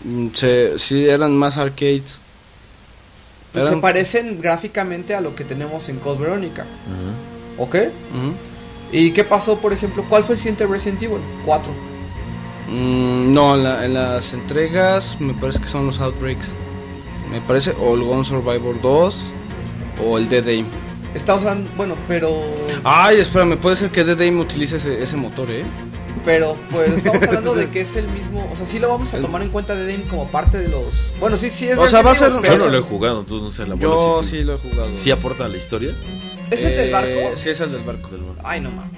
Mm, 0.05 0.28
Se, 0.34 0.78
sí, 0.78 1.08
eran 1.08 1.34
más 1.36 1.57
arcades. 1.57 2.20
Pues 3.55 3.66
se 3.68 3.76
parecen 3.81 4.41
gráficamente 4.42 5.15
a 5.15 5.20
lo 5.20 5.34
que 5.34 5.44
tenemos 5.44 5.89
en 5.89 5.99
Code 6.00 6.18
Verónica, 6.24 6.66
¿ok? 7.58 7.76
¿Y 8.92 9.12
qué 9.12 9.24
pasó, 9.24 9.58
por 9.58 9.73
ejemplo? 9.73 10.05
¿Cuál 10.08 10.23
fue 10.24 10.34
el 10.34 10.39
siguiente 10.39 10.66
Resident 10.66 11.02
Evil? 11.02 11.18
4. 11.44 11.70
Mm, 12.68 13.33
no, 13.33 13.55
en, 13.57 13.65
la- 13.65 13.84
en 13.84 13.94
las 13.94 14.33
entregas 14.33 15.18
me 15.20 15.34
parece 15.34 15.60
que 15.60 15.68
son 15.68 15.86
los 15.86 16.00
Outbreaks. 16.00 16.52
Me 17.31 17.41
parece, 17.41 17.73
o 17.81 17.94
el 17.94 18.02
Gone 18.05 18.24
Survivor 18.24 18.81
2 18.81 19.16
o 20.07 20.18
el 20.18 20.28
Dead 20.28 20.47
Aim. 20.49 20.66
Estamos 21.15 21.42
hablando, 21.42 21.70
bueno, 21.76 21.94
pero... 22.08 22.42
Ay, 22.83 23.18
espérame, 23.20 23.57
puede 23.57 23.76
ser 23.76 23.91
que 23.91 24.02
Dead 24.05 24.20
Aim 24.20 24.41
utilice 24.41 24.76
ese, 24.76 25.02
ese 25.02 25.16
motor, 25.16 25.50
¿eh? 25.50 25.65
Pero, 26.25 26.57
pues, 26.70 26.93
estamos 26.93 27.23
hablando 27.28 27.55
de 27.55 27.70
que 27.70 27.81
es 27.83 27.97
el 27.97 28.09
mismo... 28.09 28.49
O 28.52 28.57
sea, 28.57 28.65
sí 28.67 28.78
lo 28.78 28.89
vamos 28.89 29.12
a 29.15 29.18
tomar 29.20 29.43
en 29.43 29.51
cuenta 29.51 29.75
de 29.75 29.91
Dame 29.91 30.05
como 30.05 30.26
parte 30.28 30.59
de 30.59 30.68
los... 30.68 30.84
Bueno, 31.20 31.36
sí, 31.36 31.51
sí 31.51 31.68
es 31.68 31.76
O 31.76 31.86
sea, 31.89 32.02
va 32.02 32.12
a 32.12 32.15
ser- 32.15 32.33
Yo 32.33 32.57
no 32.59 32.68
lo 32.68 32.78
he 32.78 32.83
jugado, 32.83 33.20
entonces 33.20 33.43
no 33.44 33.51
sé 33.52 33.67
la 33.70 33.76
Yo 33.76 34.23
sí 34.23 34.43
lo 34.43 34.55
he 34.55 34.59
jugado. 34.59 34.94
¿Sí 34.94 35.10
aporta 35.10 35.44
a 35.44 35.49
la 35.49 35.57
historia? 35.57 35.94
¿Es 36.51 36.62
el 36.62 36.76
del 36.76 36.89
Eh, 36.89 36.93
barco? 36.93 37.36
Sí, 37.36 37.51
es 37.51 37.60
el 37.60 37.73
del 37.73 37.83
barco. 37.83 38.10
Ay, 38.43 38.60
no 38.60 38.70
mames. 38.70 38.93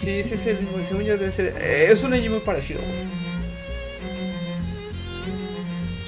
Sí, 0.00 0.22
sí 0.22 0.34
es 0.34 0.46
el 0.46 0.60
mismo, 0.60 0.82
según 0.84 1.02
yo 1.04 1.16
debe 1.18 1.30
ser... 1.30 1.54
eh, 1.60 1.88
es 1.92 2.02
un 2.02 2.14
engine 2.14 2.30
muy 2.34 2.40
parecido. 2.40 2.80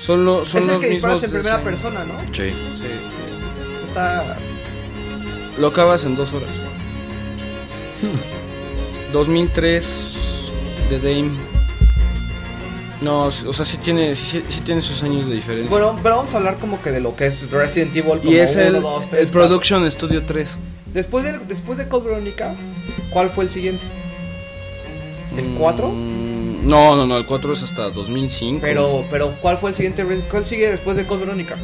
Son, 0.01 0.25
lo- 0.25 0.45
son 0.45 0.63
Es 0.63 0.67
el 0.69 0.75
los 0.75 0.81
que 0.83 0.89
disparas 0.91 1.23
en 1.23 1.31
primera 1.31 1.63
persona, 1.63 2.05
¿no? 2.05 2.15
Sí. 2.33 2.51
Sí. 2.77 2.85
Está... 3.85 4.37
Lo 5.59 5.69
acabas 5.69 6.05
en 6.05 6.17
dos 6.17 6.33
horas. 6.33 6.49
2003 9.15 10.15
de 10.91 10.99
Dame. 10.99 11.31
No, 13.01 13.27
o 13.27 13.31
sea, 13.31 13.65
sí 13.65 13.77
tiene, 13.77 14.15
sí, 14.17 14.43
sí 14.49 14.61
tiene 14.63 14.81
sus 14.83 15.03
años 15.05 15.29
de 15.29 15.37
diferencia. 15.37 15.71
Bueno, 15.71 15.97
pero 16.03 16.17
vamos 16.17 16.35
a 16.35 16.39
hablar 16.39 16.57
como 16.59 16.83
que 16.83 16.91
de 16.91 17.01
lo 17.01 17.15
que 17.15 17.27
es 17.27 17.49
Resident 17.51 17.95
Evil 17.95 18.19
como 18.19 18.33
y 18.33 18.37
es 18.37 18.57
el, 18.57 18.75
1, 18.77 18.81
2, 18.81 19.11
3, 19.11 19.23
el 19.23 19.29
Production 19.31 19.91
Studio 19.91 20.25
3. 20.27 20.59
Después 20.93 21.25
de, 21.25 21.39
después 21.47 21.79
de 21.79 21.87
Code 21.87 22.09
Verónica, 22.09 22.57
¿cuál 23.11 23.31
fue 23.31 23.45
el 23.45 23.51
siguiente? 23.51 23.85
¿El 25.37 25.45
Mm, 25.51 25.55
4? 25.59 25.93
No, 25.93 26.97
no, 26.97 27.07
no, 27.07 27.17
el 27.17 27.27
4 27.27 27.53
es 27.53 27.63
hasta 27.63 27.91
2005. 27.91 28.59
Pero, 28.63 29.05
pero 29.11 29.31
¿cuál 29.41 29.59
fue 29.59 29.71
el 29.71 29.77
siguiente? 29.77 30.05
¿Cuál 30.31 30.45
sigue 30.47 30.71
después 30.71 30.97
de 30.97 31.07
Code 31.07 31.21
Verónica? 31.27 31.57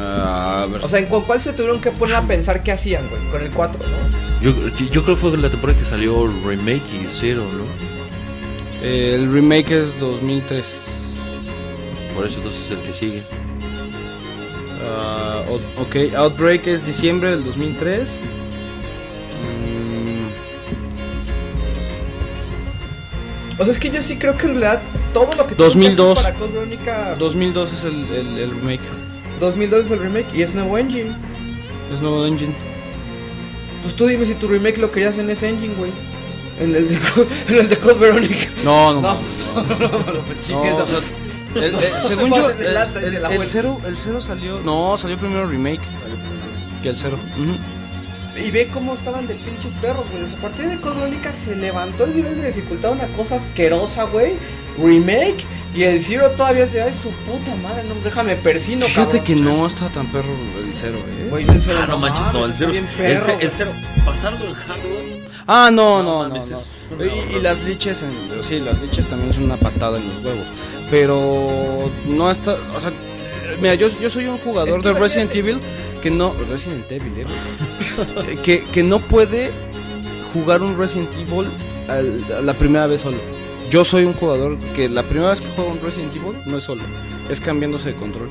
Ah, 0.00 0.62
a 0.62 0.66
ver. 0.66 0.84
O 0.84 0.88
sea, 0.88 0.98
¿en 1.00 1.06
cu- 1.06 1.24
cuál 1.24 1.40
se 1.40 1.52
tuvieron 1.52 1.80
que 1.80 1.90
poner 1.90 2.16
a 2.16 2.22
pensar 2.22 2.62
qué 2.62 2.72
hacían, 2.72 3.08
güey? 3.08 3.20
Con 3.30 3.42
el 3.42 3.50
4, 3.50 3.78
¿no? 3.80 4.18
Yo, 4.40 4.52
yo 4.90 5.02
creo 5.04 5.16
que 5.16 5.20
fue 5.20 5.36
la 5.36 5.50
temporada 5.50 5.78
que 5.78 5.84
salió 5.84 6.28
Remake 6.46 6.82
y 6.94 7.06
Zero, 7.08 7.42
¿no? 7.44 7.88
el 8.86 9.32
remake 9.32 9.72
es 9.72 9.98
2003. 9.98 11.14
Por 12.14 12.24
eso 12.26 12.36
entonces 12.38 12.66
es 12.66 12.70
el 12.70 12.78
que 12.78 12.94
sigue. 12.94 13.22
O- 15.50 15.82
ok, 15.82 16.14
Outbreak 16.16 16.66
es 16.68 16.86
diciembre 16.86 17.30
del 17.30 17.44
2003. 17.44 18.20
O 23.58 23.62
sea, 23.64 23.72
es 23.72 23.78
que 23.78 23.90
yo 23.90 24.00
sí 24.02 24.16
creo 24.16 24.36
que 24.36 24.44
en 24.46 24.50
realidad 24.60 24.80
todo 25.12 25.34
lo 25.34 25.46
que 25.46 25.54
tuvieron 25.56 25.56
que 25.56 25.64
2002. 25.96 26.18
hacer 26.18 26.32
para 26.32 26.38
Code 26.44 26.52
Verónica 26.52 27.14
Mm, 27.16 27.18
2002 27.18 27.72
es 27.72 27.84
el, 27.84 28.04
el, 28.12 28.38
el 28.38 28.50
remake. 28.50 28.80
2002 29.38 29.86
es 29.86 29.90
el 29.92 30.00
remake 30.00 30.26
y 30.34 30.42
es 30.42 30.54
nuevo 30.54 30.76
engine. 30.78 31.10
Es 31.94 32.00
nuevo 32.00 32.24
engine. 32.26 32.52
Pues 33.82 33.94
tú 33.94 34.06
dime 34.06 34.26
si 34.26 34.34
tu 34.34 34.48
remake 34.48 34.78
lo 34.78 34.90
querías 34.90 35.18
en 35.18 35.30
ese 35.30 35.48
engine, 35.48 35.74
güey. 35.74 35.90
En 36.60 36.74
el 36.74 36.88
de, 36.88 36.94
en 37.48 37.54
el 37.60 37.68
de 37.68 37.76
Code 37.78 37.98
Verónica. 37.98 38.48
No, 38.64 38.94
no, 38.94 39.00
No, 39.00 39.14
no. 39.54 39.62
no, 39.62 39.78
no, 39.78 39.88
no, 39.88 39.98
no, 40.12 40.12
No, 41.54 41.62
el- 41.62 41.64
el- 41.64 41.72
No, 41.72 42.00
según 42.02 42.30
yo, 42.34 42.50
el, 42.50 43.14
el, 43.14 43.24
el 43.32 43.44
cero, 43.46 43.80
el 43.86 43.96
cero 43.96 44.20
salió. 44.20 44.60
No, 44.60 44.96
salió 44.98 45.16
primero 45.18 45.46
remake 45.46 45.80
que 46.82 46.90
el 46.90 46.96
cero. 46.96 47.18
Y 48.44 48.50
ve 48.50 48.68
cómo 48.72 48.94
estaban 48.94 49.26
de 49.26 49.34
pinches 49.34 49.72
perros, 49.74 50.04
güey. 50.12 50.24
A 50.24 50.36
partir 50.42 50.68
de 50.68 50.78
Code 50.80 50.96
Verónica 50.96 51.32
se 51.32 51.56
levantó 51.56 52.04
el 52.04 52.14
nivel 52.16 52.40
de 52.40 52.48
dificultad 52.48 52.92
una 52.92 53.06
cosa 53.16 53.36
asquerosa, 53.36 54.04
güey. 54.04 54.34
Remake. 54.80 55.44
Y 55.74 55.82
el 55.82 56.00
Zero 56.00 56.30
todavía 56.30 56.64
es 56.64 56.72
de, 56.72 56.82
ay, 56.82 56.92
su 56.92 57.10
puta 57.10 57.54
madre, 57.56 57.84
no, 57.84 57.94
déjame 58.02 58.36
persino, 58.36 58.86
Fíjate 58.86 59.18
cabrón. 59.18 59.24
que 59.24 59.36
no 59.36 59.66
está 59.66 59.88
tan 59.90 60.06
perro 60.10 60.32
el 60.58 60.74
cero, 60.74 60.98
eh. 61.06 61.26
Güey, 61.30 61.48
el 61.48 61.62
Zero, 61.62 61.78
Ah, 61.82 61.86
no 61.86 61.98
manches, 61.98 62.32
no, 62.32 62.46
el 62.46 62.54
Zero. 62.54 62.72
está 62.72 62.80
bien 62.96 63.10
El, 63.10 63.18
perro, 63.18 63.38
el 63.40 63.50
Zero, 63.50 63.72
pasarlo 64.04 64.44
en 64.46 64.54
hardware. 64.54 65.24
Ah, 65.46 65.70
no, 65.72 66.02
No 66.02 66.34
Y, 66.36 67.40
las 67.40 67.64
liches, 67.64 68.02
en, 68.02 68.12
sí, 68.42 68.60
las 68.60 68.80
liches 68.80 69.06
también 69.06 69.32
son 69.34 69.44
una 69.44 69.56
patada 69.56 69.98
en 69.98 70.08
los 70.08 70.18
huevos. 70.24 70.46
Pero 70.90 71.90
no 72.06 72.30
está, 72.30 72.54
o 72.74 72.80
sea, 72.80 72.92
mira, 73.60 73.74
yo, 73.74 73.88
yo 74.00 74.08
soy 74.10 74.26
un 74.26 74.38
jugador 74.38 74.70
Es 74.78 74.82
que 74.82 74.88
de 74.92 74.98
Resident 74.98 75.34
Evil 75.34 75.60
que 76.02 76.10
no, 76.10 76.34
Resident 76.50 76.90
Evil, 76.90 77.12
eh, 77.18 77.26
güey. 78.24 78.36
que, 78.42 78.64
que 78.64 78.82
no 78.82 79.00
puede 79.00 79.50
jugar 80.32 80.62
un 80.62 80.76
Resident 80.78 81.12
Evil 81.14 81.48
al- 81.88 82.24
a 82.38 82.40
la 82.40 82.54
primera 82.54 82.86
vez 82.86 83.02
solo. 83.02 83.18
Yo 83.70 83.84
soy 83.84 84.04
un 84.04 84.14
jugador 84.14 84.58
que 84.74 84.88
la 84.88 85.02
primera 85.02 85.30
vez 85.30 85.42
que 85.42 85.48
juego 85.48 85.70
un 85.70 85.80
Resident 85.80 86.16
Evil 86.16 86.38
no 86.46 86.56
es 86.56 86.64
solo, 86.64 86.82
es 87.28 87.40
cambiándose 87.40 87.92
de 87.92 87.96
control. 87.96 88.30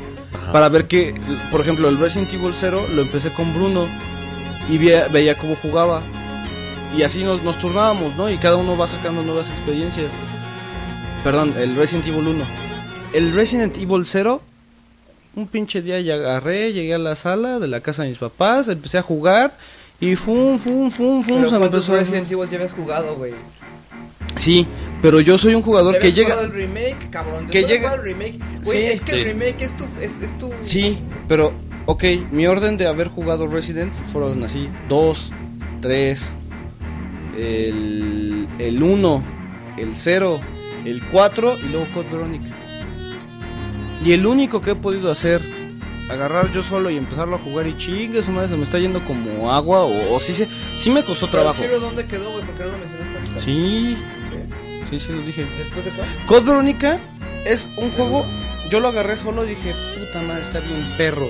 Para 0.51 0.67
ver 0.69 0.87
que, 0.87 1.13
por 1.51 1.61
ejemplo, 1.61 1.87
el 1.89 1.99
Resident 1.99 2.33
Evil 2.33 2.53
0 2.55 2.87
lo 2.95 3.03
empecé 3.03 3.31
con 3.31 3.53
Bruno 3.53 3.87
y 4.67 4.79
veía, 4.79 5.07
veía 5.09 5.37
cómo 5.37 5.55
jugaba. 5.55 6.01
Y 6.97 7.03
así 7.03 7.23
nos, 7.23 7.43
nos 7.43 7.59
turnábamos, 7.59 8.15
¿no? 8.15 8.31
Y 8.31 8.37
cada 8.37 8.55
uno 8.55 8.75
va 8.75 8.87
sacando 8.87 9.21
nuevas 9.21 9.51
experiencias. 9.51 10.11
Perdón, 11.23 11.53
el 11.57 11.75
Resident 11.75 12.07
Evil 12.07 12.27
1. 12.27 12.45
El 13.13 13.33
Resident 13.33 13.77
Evil 13.77 14.05
0, 14.05 14.41
un 15.35 15.47
pinche 15.47 15.83
día 15.83 15.99
ya 16.01 16.15
agarré, 16.15 16.73
llegué 16.73 16.95
a 16.95 16.97
la 16.97 17.15
sala 17.15 17.59
de 17.59 17.67
la 17.67 17.81
casa 17.81 18.03
de 18.03 18.09
mis 18.09 18.17
papás, 18.17 18.69
empecé 18.69 18.97
a 18.97 19.03
jugar 19.03 19.55
y 19.99 20.15
fum, 20.15 20.57
fum, 20.57 20.89
fum, 20.89 21.21
fum. 21.23 21.37
Pero 21.37 21.49
se 21.49 21.53
me 21.53 21.59
¿cuántos 21.59 21.87
Resident 21.89 22.31
Evil 22.31 22.49
ya 22.49 22.55
habías 22.55 22.73
jugado, 22.73 23.15
güey? 23.15 23.33
Sí, 24.39 24.65
pero 25.01 25.19
yo 25.21 25.37
soy 25.37 25.53
un 25.55 25.61
jugador 25.61 25.93
Ya 25.95 25.99
que 25.99 26.11
llega... 26.11 26.29
jugado 26.35 26.47
el 26.47 26.53
remake, 26.53 27.09
cabrón. 27.09 27.47
que 27.47 27.59
Después 27.59 27.67
de 27.67 27.67
llega- 27.87 27.93
el 27.95 28.01
remake. 28.03 28.39
Güey, 28.63 28.79
Sí. 28.79 28.85
es 28.85 29.01
que 29.01 29.11
el 29.13 29.17
Sí. 29.19 29.23
remake 29.25 29.61
es 29.63 29.77
tu, 29.77 29.83
es, 30.01 30.15
es 30.21 30.37
tu... 30.37 30.51
Sí, 30.61 30.97
pero, 31.27 31.53
ok, 31.85 32.03
mi 32.31 32.47
orden 32.47 32.77
de 32.77 32.87
haber 32.87 33.07
jugado 33.07 33.47
Resident 33.47 33.93
fueron 34.11 34.43
así: 34.43 34.67
2, 34.89 35.31
3, 35.81 36.31
el, 37.37 38.47
el 38.59 38.83
1, 38.83 39.23
el 39.77 39.95
0, 39.95 40.39
el 40.85 41.03
4 41.03 41.57
y 41.63 41.69
luego 41.69 41.87
Code 41.93 42.07
Verónica. 42.11 42.49
Y 44.03 44.11
el 44.13 44.25
único 44.25 44.61
que 44.61 44.71
he 44.71 44.75
podido 44.75 45.11
hacer, 45.11 45.41
agarrar 46.09 46.51
yo 46.53 46.63
solo 46.63 46.89
y 46.89 46.97
empezarlo 46.97 47.35
a 47.35 47.39
jugar 47.39 47.67
y 47.67 47.75
chingue, 47.75 48.21
su 48.23 48.31
madre 48.31 48.49
se 48.49 48.57
me 48.57 48.63
está 48.63 48.79
yendo 48.79 49.03
como 49.03 49.51
agua 49.51 49.83
o, 49.83 50.15
o 50.15 50.19
sí, 50.19 50.33
se, 50.33 50.47
sí 50.75 50.89
me 50.89 51.03
costó 51.03 51.27
Pero 51.27 51.49
el 51.49 51.53
trabajo. 51.53 51.57
Zero, 51.59 51.79
¿dónde 51.79 52.05
quedó, 52.05 52.31
güey? 52.31 52.45
Porque 52.45 52.63
no 52.63 52.71
lo 52.71 52.77
mencionaste 52.77 53.17
ahorita. 53.17 53.39
Sí, 53.39 53.97
sí, 54.89 54.99
sí, 54.99 55.11
lo 55.13 55.21
dije. 55.21 55.45
¿Después 55.57 55.85
de 55.85 55.91
cuál? 55.91 56.07
Code 56.25 56.45
Verónica 56.45 56.99
es 57.45 57.69
un 57.77 57.91
juego, 57.91 58.25
yo 58.69 58.79
lo 58.79 58.87
agarré 58.89 59.17
solo 59.17 59.45
y 59.45 59.49
dije, 59.49 59.73
puta 59.99 60.21
madre, 60.21 60.41
está 60.41 60.59
bien 60.59 60.85
perro. 60.97 61.27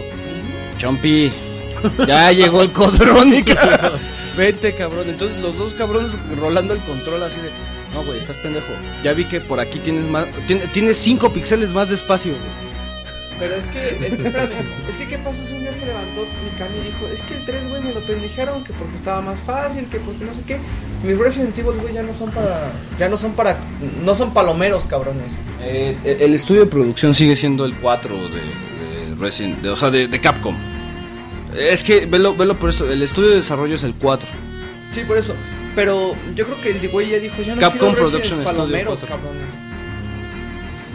Chompi, 0.77 1.32
ya 2.08 2.32
llegó 2.32 2.61
el 2.61 2.72
Code 2.72 2.98
Verónica. 3.00 3.94
Vete, 4.38 4.74
cabrón. 4.76 5.10
Entonces 5.10 5.40
los 5.42 5.58
dos 5.58 5.74
cabrones 5.74 6.18
rolando 6.40 6.74
el 6.74 6.80
control 6.82 7.24
así 7.24 7.38
de, 7.42 7.50
no, 7.94 8.03
güey, 8.03 8.19
estás 8.19 8.38
pendejo. 8.38 8.68
Ya 9.03 9.14
vi 9.14 9.26
que 9.26 9.42
por 9.42 9.60
aquí 9.60 9.80
tienes 9.80 10.06
más, 10.06 10.27
tiene- 10.45 10.68
tienes 10.68 10.98
5 10.98 11.34
píxeles 11.34 11.74
más 11.74 11.90
de 11.90 11.95
espacio, 11.95 12.34
güey. 12.34 12.67
Pero 13.40 13.53
es 13.56 13.67
que, 13.67 13.80
es 14.07 14.17
que, 14.17 14.24
espérame, 14.24 14.51
es 14.90 14.98
que, 14.98 15.07
¿qué 15.07 15.17
pasó 15.19 15.43
si 15.45 15.53
un 15.53 15.59
día 15.61 15.74
se 15.74 15.85
levantó 15.85 16.25
Mikami 16.43 16.77
y 16.80 16.83
dijo, 16.85 17.06
es 17.14 17.22
que 17.22 17.35
el 17.35 17.45
3, 17.45 17.69
güey, 17.69 17.83
me 17.83 17.93
lo 17.93 17.99
pendejaron, 18.01 18.64
que 18.64 18.74
porque 18.74 18.95
estaba 18.95 19.22
más 19.22 19.40
fácil, 19.40 19.85
que 19.85 19.99
porque 19.99 20.25
no 20.25 20.33
sé 20.33 20.41
qué. 20.48 20.57
Mis 21.03 21.17
Resident 21.19 21.56
Evil, 21.57 21.80
güey, 21.80 21.93
ya 21.93 22.01
no 22.01 22.14
son 22.14 22.32
para, 22.32 22.72
ya 22.98 23.07
no 23.09 23.16
son 23.17 23.33
para, 23.33 23.57
no 24.03 24.16
son 24.16 24.33
palomeros, 24.33 24.85
cabrones. 24.85 25.32
Eh, 25.61 25.95
el 26.19 26.33
estudio 26.33 26.61
de 26.61 26.67
producción 26.67 27.14
sigue 27.14 27.35
siendo 27.35 27.66
el 27.66 27.75
4 27.75 28.16
de, 28.16 28.22
de 28.30 29.16
Resident, 29.19 29.61
de- 29.61 29.69
o 29.69 29.75
sea, 29.75 29.91
de, 29.91 30.07
de 30.07 30.19
Capcom. 30.19 30.56
Es 31.56 31.83
que, 31.83 32.06
velo, 32.07 32.35
velo 32.35 32.57
por 32.57 32.69
eso, 32.72 32.90
el 32.91 33.01
estudio 33.03 33.30
de 33.30 33.35
desarrollo 33.38 33.75
es 33.75 33.83
el 33.83 33.93
4. 33.93 34.27
Sí, 34.95 35.01
por 35.07 35.17
eso. 35.17 35.35
Pero 35.75 36.16
yo 36.35 36.45
creo 36.45 36.59
que 36.59 36.72
el 36.72 36.90
güey 36.90 37.09
ya 37.11 37.17
dijo, 37.19 37.40
ya 37.43 37.53
no 37.53 37.61
Capcom 37.61 37.93
quiero 37.93 38.07
Studio 38.09 38.43
palomeros, 38.43 39.01
cabrones. 39.01 39.43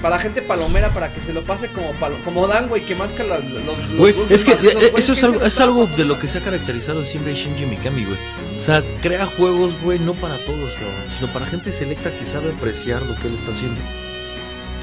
Para 0.02 0.18
gente 0.18 0.42
palomera, 0.42 0.90
para 0.92 1.12
que 1.12 1.20
se 1.20 1.32
lo 1.32 1.42
pase 1.42 1.68
como 1.68 1.92
palo, 1.92 2.16
como 2.24 2.48
Dan, 2.48 2.68
güey, 2.68 2.84
que 2.84 2.96
más 2.96 3.12
que 3.12 3.22
la- 3.22 3.38
los, 3.38 3.64
los 3.96 4.14
dulces 4.16 4.30
es 4.32 4.44
que 4.44 4.54
güey, 4.56 4.90
eso 4.96 5.12
es 5.12 5.20
que 5.20 5.26
algo, 5.26 5.40
es 5.42 5.60
algo 5.60 5.86
de 5.86 6.04
lo 6.04 6.18
que 6.18 6.26
se 6.26 6.38
ha 6.38 6.40
caracterizado 6.40 7.04
siempre 7.04 7.34
Shinji 7.34 7.66
Mikami, 7.66 8.04
güey. 8.04 8.18
O 8.56 8.60
sea, 8.60 8.82
crea 9.00 9.26
juegos, 9.26 9.80
güey, 9.80 10.00
no 10.00 10.14
para 10.14 10.36
todos, 10.44 10.72
cabrón, 10.74 10.90
sino 11.18 11.32
para 11.32 11.46
gente 11.46 11.70
selecta 11.70 12.10
que 12.10 12.24
sabe 12.24 12.50
apreciar 12.50 13.00
lo 13.02 13.14
que 13.14 13.28
él 13.28 13.34
está 13.34 13.52
haciendo. 13.52 13.80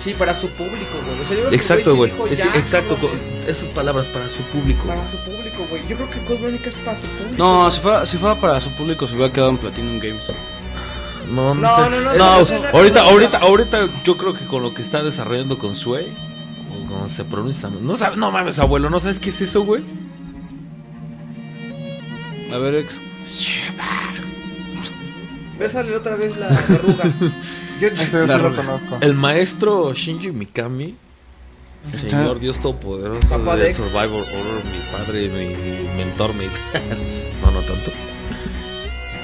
Sí, 0.01 0.13
para 0.17 0.33
su 0.33 0.47
público, 0.51 0.97
güey. 1.05 1.19
O 1.19 1.25
sea, 1.25 1.35
yo 1.35 1.41
creo 1.41 1.49
que 1.49 1.55
el 1.55 1.61
Exacto, 1.61 1.95
güey. 1.97 2.11
dijo, 2.11 2.27
Es- 2.27 2.39
ya, 2.39 2.45
exacto, 2.55 2.97
esas 3.45 3.67
palabras 3.69 4.07
para 4.07 4.29
su 4.29 4.41
público. 4.43 4.85
Para 4.87 5.05
su 5.05 5.17
público, 5.17 5.67
güey. 5.69 5.81
Yo 5.89 5.97
creo 5.97 6.09
que 6.09 6.19
Code 6.19 6.39
Verónica 6.39 6.69
es 6.69 6.75
para 6.75 6.95
su 6.95 7.07
público. 7.07 7.35
No, 7.37 7.69
si 7.69 7.81
fuera, 7.81 8.05
si 8.05 8.17
fuera 8.17 8.35
para 8.39 8.61
su 8.61 8.69
público 8.71 9.05
se 9.05 9.15
hubiera 9.15 9.33
quedado 9.33 9.49
en 9.49 9.57
Platinum 9.57 9.99
Games. 9.99 10.31
No, 11.31 11.53
no, 11.53 11.61
No, 11.61 11.75
sé. 11.75 11.81
no, 11.89 11.89
no, 11.89 12.13
No, 12.13 12.15
no 12.17 12.67
ahorita, 12.73 13.01
ahorita, 13.03 13.37
ahorita 13.39 13.89
yo 14.03 14.17
creo 14.17 14.33
que 14.33 14.45
con 14.45 14.63
lo 14.63 14.73
que 14.73 14.81
está 14.81 15.03
desarrollando 15.03 15.57
con 15.57 15.75
Sway, 15.75 16.07
o 16.71 16.87
como 16.87 17.07
se 17.09 17.23
pronuncia, 17.23 17.69
no 17.69 17.95
sabes, 17.95 18.17
no 18.17 18.31
mames, 18.31 18.57
abuelo, 18.59 18.89
¿no 18.89 18.99
sabes 18.99 19.19
qué 19.19 19.29
es 19.29 19.41
eso, 19.41 19.63
güey? 19.63 19.83
A 22.53 22.57
ver, 22.57 22.75
ex. 22.75 22.99
Bésale 25.59 25.95
otra 25.95 26.15
vez 26.15 26.35
la 26.37 26.47
verruga. 26.47 27.03
Yo- 27.81 28.37
lo 28.37 28.55
conozco. 28.55 28.97
El 29.01 29.13
maestro 29.13 29.93
Shinji 29.93 30.31
Mikami, 30.31 30.95
el 31.93 31.99
señor 31.99 32.39
Dios 32.39 32.59
Todopoderoso 32.59 33.27
Papá 33.29 33.55
de. 33.55 33.73
Survivor 33.73 34.23
Horror, 34.23 34.63
mi 34.65 34.79
padre, 34.91 35.29
mi 35.29 35.87
mentor, 35.97 36.33
mi... 36.33 36.45
no, 37.41 37.51
no 37.51 37.61
tanto. 37.61 37.91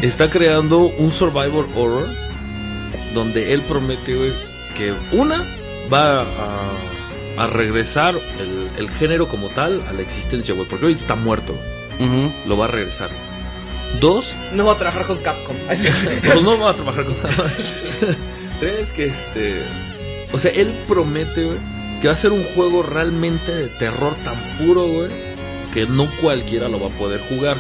Está 0.02 0.30
creando 0.30 0.80
un 0.80 1.12
Survivor 1.12 1.68
Horror 1.76 2.08
donde 3.14 3.54
él 3.54 3.62
promete, 3.62 4.16
güey, 4.16 4.34
que 4.78 4.94
una 5.12 5.44
va 5.92 6.22
a, 6.22 6.70
a 7.38 7.48
regresar 7.48 8.16
el, 8.40 8.70
el 8.78 8.90
género 8.92 9.28
como 9.28 9.48
tal 9.50 9.82
a 9.88 9.94
la 9.94 10.02
existencia, 10.02 10.54
güey, 10.54 10.68
porque 10.68 10.88
hoy 10.88 10.94
está 10.94 11.16
muerto, 11.16 11.56
lo 12.46 12.58
va 12.58 12.66
a 12.66 12.68
regresar. 12.68 13.10
Dos, 14.02 14.36
No 14.54 14.66
va 14.66 14.74
a 14.74 14.78
trabajar 14.78 15.06
con 15.06 15.18
Capcom. 15.20 15.56
pues 15.68 16.44
no 16.44 16.60
va 16.60 16.72
a 16.72 16.76
trabajar 16.76 17.06
con 17.06 17.16
Tres, 18.60 18.92
que 18.92 19.06
este. 19.06 19.62
O 20.34 20.40
sea, 20.40 20.52
él 20.52 20.74
promete, 20.88 21.46
güey, 21.46 21.58
que 22.02 22.08
va 22.10 22.14
a 22.14 22.18
ser 22.18 22.32
un 22.34 22.44
juego 22.56 22.84
realmente 22.84 23.54
de 23.54 23.68
terror 23.68 24.14
tan 24.26 24.36
puro, 24.58 24.86
güey, 24.86 25.10
que 25.74 25.86
no 25.86 26.10
cualquiera 26.22 26.68
lo 26.68 26.80
va 26.80 26.88
a 26.88 26.98
poder 26.98 27.22
jugar. 27.30 27.58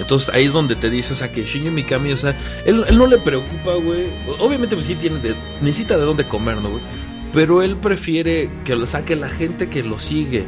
Entonces 0.00 0.30
ahí 0.34 0.46
es 0.46 0.52
donde 0.52 0.74
te 0.76 0.90
dice, 0.90 1.12
o 1.12 1.16
sea, 1.16 1.30
que 1.30 1.44
Shinji 1.44 1.70
Mikami, 1.70 2.12
o 2.12 2.16
sea, 2.16 2.34
él, 2.64 2.84
él 2.88 2.98
no 2.98 3.06
le 3.06 3.18
preocupa, 3.18 3.74
güey. 3.74 4.04
Obviamente, 4.38 4.74
pues 4.74 4.86
sí 4.86 4.94
tiene 4.96 5.18
de- 5.18 5.34
necesita 5.60 5.96
de 5.98 6.04
dónde 6.04 6.24
comer, 6.24 6.56
¿no, 6.56 6.70
güey? 6.70 6.82
Pero 7.32 7.62
él 7.62 7.76
prefiere 7.76 8.50
que 8.64 8.74
lo 8.74 8.86
saque 8.86 9.14
la 9.14 9.28
gente 9.28 9.68
que 9.68 9.82
lo 9.84 9.98
sigue 9.98 10.44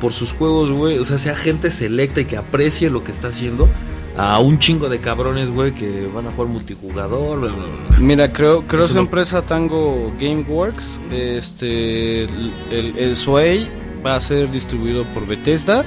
por 0.00 0.12
sus 0.12 0.32
juegos, 0.32 0.70
güey. 0.72 0.98
O 0.98 1.04
sea, 1.04 1.18
sea 1.18 1.36
gente 1.36 1.70
selecta 1.70 2.20
y 2.22 2.24
que 2.24 2.36
aprecie 2.36 2.90
lo 2.90 3.04
que 3.04 3.12
está 3.12 3.28
haciendo. 3.28 3.68
A 4.16 4.38
un 4.38 4.58
chingo 4.60 4.88
de 4.88 5.00
cabrones, 5.00 5.50
güey, 5.50 5.72
que 5.74 6.08
van 6.14 6.26
a 6.28 6.30
jugar 6.30 6.48
multijugador. 6.48 7.40
bla, 7.40 7.48
bla, 7.50 7.64
bla. 7.88 7.98
Mira, 7.98 8.32
creo, 8.32 8.62
creo 8.62 8.82
Eso 8.82 8.90
su 8.90 8.94
no- 8.94 9.00
empresa 9.02 9.42
Tango 9.42 10.12
Gameworks, 10.20 11.00
este, 11.10 12.24
el, 12.24 12.52
el, 12.70 12.98
el 12.98 13.16
Sway 13.16 13.68
va 14.04 14.14
a 14.16 14.20
ser 14.20 14.50
distribuido 14.50 15.04
por 15.14 15.26
Bethesda 15.26 15.84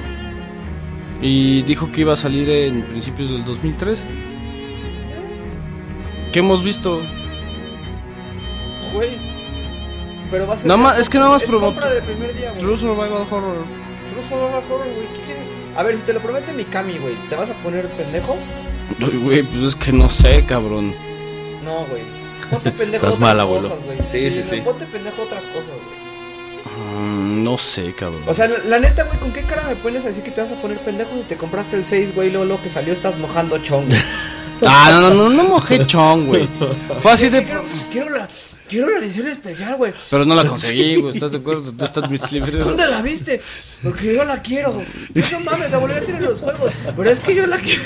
y 1.20 1.62
dijo 1.62 1.90
que 1.90 2.02
iba 2.02 2.12
a 2.14 2.16
salir 2.16 2.48
en 2.48 2.82
principios 2.82 3.30
del 3.30 3.44
2013. 3.44 4.02
¿Qué 6.32 6.38
hemos 6.40 6.62
visto? 6.62 7.00
Güey. 8.92 9.10
Pero 10.30 10.46
va 10.46 10.54
a 10.54 10.56
ser. 10.56 10.66
Nada 10.66 10.78
más- 10.82 10.98
es 10.98 11.08
que 11.08 11.18
nada 11.18 11.30
más 11.30 11.42
es 11.42 11.48
promo- 11.50 11.60
compra 11.66 11.88
de 11.90 12.02
primer 12.02 12.34
día, 12.36 12.50
güey. 12.50 12.60
True 12.62 12.76
Survival 12.76 13.26
Horror. 13.30 13.56
True 14.10 14.22
Survival 14.22 14.62
Horror, 14.70 14.86
güey. 14.94 15.06
¿Qué 15.14 15.20
quieres? 15.26 15.44
A 15.76 15.82
ver, 15.82 15.96
si 15.96 16.02
te 16.02 16.12
lo 16.12 16.20
promete 16.20 16.52
Mikami, 16.52 16.98
güey, 16.98 17.14
¿te 17.28 17.36
vas 17.36 17.50
a 17.50 17.54
poner 17.54 17.86
pendejo? 17.88 18.36
Güey, 19.22 19.42
pues 19.42 19.62
es 19.62 19.76
que 19.76 19.92
no 19.92 20.08
sé, 20.08 20.44
cabrón. 20.44 20.92
No, 21.64 21.84
güey. 21.88 22.02
Ponte 22.50 22.70
pendejo 22.70 23.06
Estás 23.06 23.16
otras 23.16 23.20
mal, 23.20 23.40
abuelo. 23.40 23.68
cosas, 23.68 23.84
güey. 23.84 23.98
Sí, 24.08 24.30
sí, 24.30 24.38
no, 24.38 24.44
sí. 24.44 24.60
Ponte 24.62 24.86
pendejo 24.86 25.22
otras 25.22 25.44
cosas, 25.46 25.66
güey. 25.68 25.97
Mm, 26.78 27.42
no 27.42 27.58
sé, 27.58 27.92
cabrón. 27.94 28.22
O 28.26 28.34
sea, 28.34 28.46
la, 28.48 28.58
la 28.66 28.78
neta, 28.78 29.04
güey, 29.04 29.18
¿con 29.18 29.32
qué 29.32 29.42
cara 29.42 29.64
me 29.66 29.74
pones 29.76 30.04
a 30.04 30.08
decir 30.08 30.22
que 30.22 30.30
te 30.30 30.40
vas 30.42 30.50
a 30.52 30.60
poner 30.62 30.78
pendejo 30.78 31.10
si 31.16 31.22
te 31.22 31.36
compraste 31.36 31.76
el 31.76 31.84
6, 31.84 32.14
güey, 32.14 32.30
luego 32.30 32.44
lo 32.46 32.62
que 32.62 32.68
salió 32.68 32.92
estás 32.92 33.18
mojando 33.18 33.58
chong? 33.58 33.86
ah, 34.66 34.88
no, 34.92 35.00
no, 35.00 35.10
no, 35.10 35.28
no 35.30 35.44
mojé 35.44 35.84
chong, 35.86 36.26
güey. 36.26 36.48
Fue 37.00 37.12
así 37.12 37.28
de... 37.28 37.44
Quiero, 37.44 37.64
quiero 37.90 38.10
la, 38.10 38.28
quiero 38.68 38.90
la 38.90 38.98
edición 38.98 39.26
especial, 39.28 39.76
güey. 39.76 39.92
Pero 40.10 40.24
no 40.24 40.34
la 40.34 40.44
conseguí, 40.48 40.96
güey. 40.96 41.14
¿Estás 41.14 41.32
de 41.32 41.38
acuerdo? 41.38 41.72
Tú 41.72 41.84
estás. 41.84 42.04
¿Dónde 42.08 42.86
la 42.86 43.02
viste? 43.02 43.40
Porque 43.82 44.14
yo 44.14 44.24
la 44.24 44.40
quiero. 44.42 44.72
No 45.32 45.40
mames, 45.40 45.72
abuelo, 45.72 45.94
ya 45.98 46.04
tiene 46.04 46.20
los 46.20 46.40
juegos. 46.40 46.70
Pero 46.96 47.10
es 47.10 47.18
que 47.20 47.34
yo 47.34 47.46
la 47.46 47.58
quiero. 47.58 47.82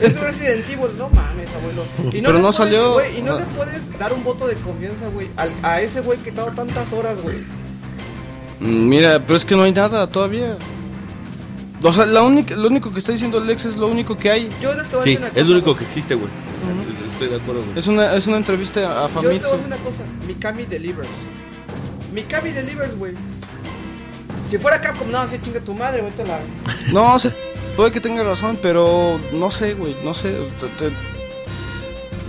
Es 0.00 0.18
Resident 0.20 0.68
Evil. 0.68 0.96
No 0.98 1.08
mames, 1.08 1.48
abuelo. 1.50 1.84
Y 2.12 2.20
Pero 2.20 2.32
le 2.34 2.40
no 2.40 2.50
puedes, 2.50 2.56
salió- 2.56 3.00
y 3.16 3.22
no 3.22 3.32
no. 3.32 3.38
le 3.40 3.46
puedes 3.46 3.98
dar 3.98 4.12
un 4.12 4.22
voto 4.24 4.46
de 4.46 4.56
confianza, 4.56 5.08
güey, 5.08 5.28
a 5.62 5.80
ese 5.80 6.00
güey 6.00 6.18
que 6.18 6.30
ha 6.30 6.34
dado 6.34 6.50
tantas 6.52 6.92
horas, 6.92 7.20
güey. 7.22 7.36
Mm, 8.60 8.88
Mira, 8.88 9.20
pero 9.20 9.36
es 9.36 9.44
que 9.44 9.56
no 9.56 9.62
hay 9.64 9.72
nada 9.72 10.06
todavía. 10.06 10.56
O 11.82 11.92
sea, 11.92 12.06
la 12.06 12.22
única, 12.22 12.54
lo 12.56 12.68
único 12.68 12.90
que 12.92 12.98
está 12.98 13.12
diciendo 13.12 13.40
Lex 13.40 13.66
es 13.66 13.76
lo 13.76 13.88
único 13.88 14.16
que 14.16 14.30
hay. 14.30 14.48
Yo 14.62 14.72
les 14.74 14.88
te 14.88 14.96
voy 14.96 15.00
a 15.00 15.04
Sí, 15.04 15.10
decir 15.10 15.18
una 15.18 15.28
cosa. 15.28 15.40
es 15.40 15.46
lo 15.48 15.52
único 15.54 15.76
que 15.76 15.84
existe, 15.84 16.14
güey. 16.14 16.30
Estoy 17.06 17.28
de 17.28 17.36
acuerdo, 17.36 17.62
güey. 17.62 17.78
Es 17.78 17.86
una, 17.86 18.14
es 18.14 18.26
una 18.26 18.36
entrevista 18.38 19.04
a 19.04 19.08
Yo 19.08 19.20
te 19.20 19.26
voy 19.26 19.36
a 19.36 19.40
decir 19.52 19.66
una 19.66 19.76
cosa. 19.76 20.02
Mikami 20.26 20.64
Delivers. 20.64 21.08
Mikami 22.14 22.50
Delivers, 22.52 22.96
güey. 22.96 23.12
Si 24.48 24.56
fuera 24.58 24.80
Capcom, 24.80 25.10
no, 25.10 25.18
así 25.18 25.38
chinga 25.42 25.60
tu 25.60 25.74
madre, 25.74 26.00
güey, 26.00 26.12
te 26.14 26.24
la... 26.24 26.38
No, 26.92 27.18
se- 27.18 27.32
puede 27.76 27.90
que 27.92 28.00
tenga 28.00 28.22
razón, 28.22 28.58
pero 28.62 29.18
no 29.32 29.50
sé, 29.50 29.74
güey, 29.74 29.94
no 30.04 30.14
sé. 30.14 30.30
Te- 30.60 30.68
te- 30.88 30.94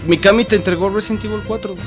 Mikami 0.08 0.44
te 0.46 0.56
entregó 0.58 0.90
Resident 0.90 1.24
Evil 1.26 1.42
4. 1.48 1.76
Sí. 1.76 1.80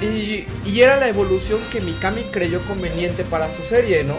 Y, 0.00 0.44
y 0.64 0.80
era 0.80 0.96
la 0.96 1.08
evolución 1.08 1.60
que 1.72 1.80
Mikami 1.80 2.22
creyó 2.24 2.60
conveniente 2.62 3.24
para 3.24 3.50
su 3.50 3.62
serie, 3.62 4.04
¿no? 4.04 4.14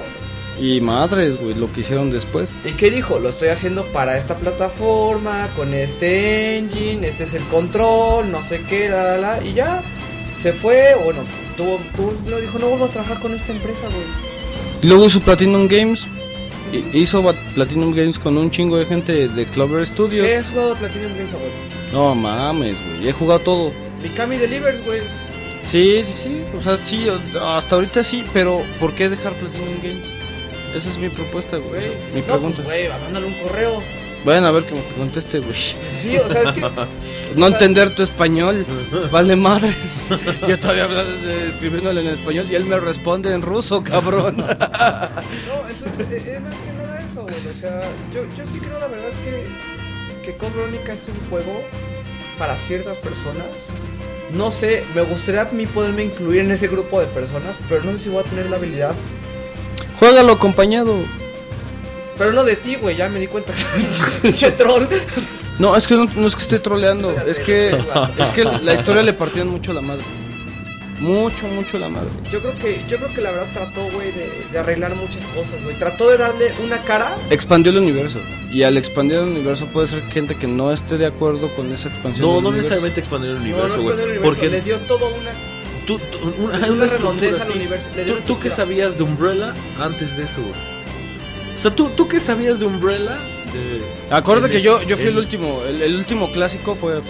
Y 0.59 0.82
madres, 0.82 1.40
güey, 1.40 1.56
lo 1.56 1.72
que 1.72 1.82
hicieron 1.82 2.11
después. 2.11 2.49
¿Y 2.66 2.72
qué 2.72 2.91
dijo? 2.91 3.17
Lo 3.19 3.30
estoy 3.30 3.48
haciendo 3.48 3.85
para 3.85 4.17
esta 4.17 4.35
plataforma, 4.35 5.48
con 5.56 5.74
este 5.74 6.58
engine, 6.58 7.08
este 7.08 7.24
es 7.24 7.33
el 7.33 7.43
control, 7.43 8.30
no 8.30 8.43
sé 8.43 8.61
qué, 8.67 8.90
la, 8.90 9.03
la, 9.03 9.17
la, 9.17 9.43
y 9.43 9.53
ya 9.53 9.82
se 10.38 10.51
fue, 10.51 10.95
bueno, 11.03 11.22
tuvo, 11.56 11.80
tuvo, 11.95 12.14
lo 12.27 12.41
dijo, 12.41 12.59
no 12.59 12.67
vuelvo 12.67 12.85
a 12.85 12.90
trabajar 12.90 13.19
con 13.22 13.33
esta 13.33 13.53
empresa, 13.53 13.83
güey. 13.85 14.06
Luego 14.82 15.06
hizo 15.06 15.22
Platinum 15.22 15.67
Games. 15.67 16.06
Hizo 16.93 17.24
Platinum 17.56 17.93
Games 17.95 18.19
con 18.19 18.38
un 18.38 18.51
chingo 18.51 18.77
de 18.77 18.85
gente 18.85 19.27
de 19.27 19.45
Clover 19.45 19.88
Studios. 19.88 20.27
¿Qué 20.27 20.35
has 20.35 20.49
jugado 20.49 20.75
Platinum 20.75 21.14
Games, 21.16 21.32
güey? 21.32 21.51
No 21.93 22.14
mames, 22.16 22.75
güey, 22.85 23.08
he 23.08 23.14
jugado 23.14 23.40
todo. 23.40 23.72
Mikami 24.03 24.38
Delivers, 24.38 24.85
güey. 24.85 25.01
Sí, 25.70 26.02
sí, 26.06 26.14
sí. 26.24 26.44
O 26.58 26.62
sea, 26.62 26.78
sí, 26.78 27.08
o- 27.10 27.48
hasta 27.48 27.76
ahorita 27.76 28.04
sí, 28.04 28.24
pero 28.34 28.62
¿por 28.80 28.94
qué 28.94 29.10
dejar 29.10 29.34
Platinum 29.34 29.78
Games? 29.84 30.06
Esa 30.76 30.90
es 30.90 30.98
mi 30.98 31.10
propuesta, 31.10 31.58
güey. 31.58 31.70
Güey. 31.82 31.84
es 31.94 32.14
Mi 32.14 32.22
no, 32.22 32.28
pregunta. 32.28 32.64
pues, 32.64 32.68
güey, 32.68 32.90
mándale 33.04 33.26
un 33.28 33.34
correo. 33.36 33.82
Bueno, 34.26 34.48
a 34.48 34.52
ver 34.52 34.66
que 34.66 34.74
me 34.76 34.82
conteste, 34.98 35.40
güey. 35.40 35.54
Sí, 35.56 36.18
o 36.18 36.28
sea, 36.28 36.42
es 36.44 36.52
que. 36.52 36.62
No 37.36 37.46
entender 37.48 37.94
tu 37.96 38.02
español, 38.04 38.66
vale 39.12 39.36
madres. 39.36 40.08
Yo 40.48 40.60
todavía 40.60 40.86
hablando 40.86 41.12
de, 41.28 41.48
escribiéndole 41.48 42.02
en 42.02 42.08
español 42.08 42.48
y 42.52 42.56
él 42.56 42.66
me 42.66 42.80
responde 42.80 43.32
en 43.34 43.42
ruso, 43.44 43.84
cabrón. 43.84 44.38
No, 44.38 45.70
entonces 45.70 46.08
eh, 46.12 46.34
es 46.36 46.42
más 46.42 46.56
que 46.56 46.72
nada 46.84 47.00
eso, 47.06 47.22
güey. 47.22 47.36
O 47.36 47.60
sea, 47.60 47.82
yo, 48.14 48.22
yo 48.36 48.46
sí 48.52 48.60
creo 48.60 48.80
la 48.80 48.88
verdad 48.88 49.10
que, 49.24 50.26
que 50.26 50.38
Code 50.38 50.52
Veronica 50.56 50.94
es 50.94 51.08
un 51.08 51.30
juego 51.30 51.62
para 52.40 52.58
ciertas 52.58 52.98
personas. 52.98 53.46
No 54.33 54.51
sé, 54.51 54.83
me 54.93 55.01
gustaría 55.01 55.41
a 55.41 55.45
mí 55.45 55.66
poderme 55.66 56.03
incluir 56.03 56.41
en 56.41 56.51
ese 56.51 56.67
grupo 56.67 56.99
de 56.99 57.08
personas, 57.08 57.58
pero 57.67 57.83
no 57.83 57.91
sé 57.93 57.98
si 57.99 58.09
voy 58.09 58.24
a 58.24 58.30
tener 58.30 58.49
la 58.49 58.58
habilidad. 58.58 58.93
Juégalo 59.99 60.33
acompañado. 60.33 60.98
Pero 62.17 62.33
no 62.33 62.43
de 62.43 62.56
ti, 62.56 62.75
güey, 62.75 62.95
ya 62.95 63.09
me 63.09 63.19
di 63.19 63.27
cuenta 63.27 63.53
que 64.22 64.51
troll. 64.51 64.85
No, 65.58 65.75
es 65.75 65.88
que 65.88 65.95
no, 65.95 66.06
no 66.16 66.27
es 66.27 66.35
que 66.35 66.43
esté 66.43 66.59
troleando, 66.59 67.11
es 67.25 67.40
que 67.40 67.69
es 68.17 68.30
que 68.30 68.43
la 68.45 68.74
historia 68.74 69.03
le 69.03 69.14
partieron 69.14 69.49
mucho 69.49 69.74
la 69.74 69.82
madre. 69.82 70.03
Mucho, 71.00 71.48
mucho 71.48 71.80
la 71.80 71.88
madre. 71.88 72.10
Yo 72.32 72.40
creo 72.42 72.53
que, 72.58 72.82
yo 72.90 72.98
creo 72.98 73.14
que 73.14 73.22
la 73.22 73.32
verdad 73.32 73.48
trató, 73.53 73.84
güey, 73.94 74.11
de, 74.11 74.30
de 74.52 74.60
arreglar 74.60 74.94
muchas 74.95 75.26
cosas, 75.28 75.64
güey. 75.64 75.78
Trató 75.78 76.10
de 76.10 76.18
darle 76.18 76.52
una 76.64 76.82
cara. 76.84 77.16
Expandió 77.30 77.72
el 77.72 77.78
universo. 77.78 78.19
Y 78.52 78.64
al 78.64 78.76
expandir 78.78 79.18
el 79.18 79.24
universo 79.24 79.66
puede 79.68 79.88
ser 79.88 80.03
gente 80.11 80.36
que 80.36 80.48
no 80.48 80.72
esté 80.74 80.98
de 80.98 81.06
acuerdo 81.06 81.50
con 81.56 81.72
esa 81.72 81.88
expansión. 81.90 82.28
No, 82.28 82.34
del 82.36 82.44
no 82.44 82.50
universo. 82.50 82.58
necesariamente 82.76 83.00
expandir 83.00 83.30
el 83.30 83.36
No, 83.38 83.42
universo, 83.44 83.68
no 83.68 83.74
güey. 83.76 83.88
expandió 83.88 84.03
el 84.06 84.11
universo, 84.19 84.26
porque 84.36 84.50
le 84.50 84.61
dio 84.61 84.78
todo 84.80 85.08
una. 85.22 85.32
tú, 85.88 86.00
tú- 86.11 86.34
una, 86.44 86.58
una 86.58 86.68
una 86.68 86.86
redondez 86.88 87.32
estructura 87.32 87.44
al 87.44 87.52
universo, 87.52 87.88
le 87.95 88.03
dio 88.06 88.16
¿Tú, 88.16 88.22
tú 88.24 88.40
qué 88.40 88.50
sabías 88.50 88.98
de 88.98 89.03
Umbrella 89.03 89.53
antes 89.80 90.17
de 90.17 90.24
eso, 90.24 90.42
güey? 90.42 90.53
O 91.56 91.62
sea, 91.62 91.74
¿tú, 91.76 91.90
tú 91.96 92.08
qué 92.10 92.19
sabías 92.19 92.60
de 92.60 92.65
Umbrella? 92.65 93.17
De- 93.53 94.14
Acuérdate 94.14 94.51
que 94.51 94.62
yo, 94.62 94.82
yo 94.83 94.98
fui 94.98 95.08
el 95.08 95.17
último, 95.17 95.62
el, 95.67 95.82
el 95.82 95.96
último 95.96 96.30
clásico 96.32 96.76
fue. 96.76 97.01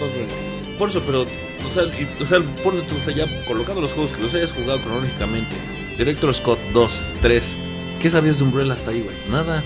Por 0.78 0.88
eso, 0.90 1.02
pero, 1.04 1.26
o 1.68 1.72
sea, 1.72 1.84
y- 1.84 2.22
o 2.22 2.26
sea, 2.26 2.40
ponle 2.62 2.82
tú, 2.82 2.94
o 3.00 3.04
sea, 3.04 3.14
ya 3.14 3.26
colocando 3.46 3.80
los 3.80 3.92
juegos 3.92 4.12
que 4.12 4.22
los 4.22 4.34
hayas 4.34 4.52
jugado 4.52 4.80
cronológicamente, 4.80 5.54
Director 5.98 6.34
Scott 6.34 6.58
2, 6.72 7.00
3, 7.22 7.56
¿qué 8.00 8.10
sabías 8.10 8.38
de 8.38 8.44
Umbrella 8.44 8.74
hasta 8.74 8.90
ahí, 8.90 9.00
güey? 9.02 9.16
Nada. 9.30 9.62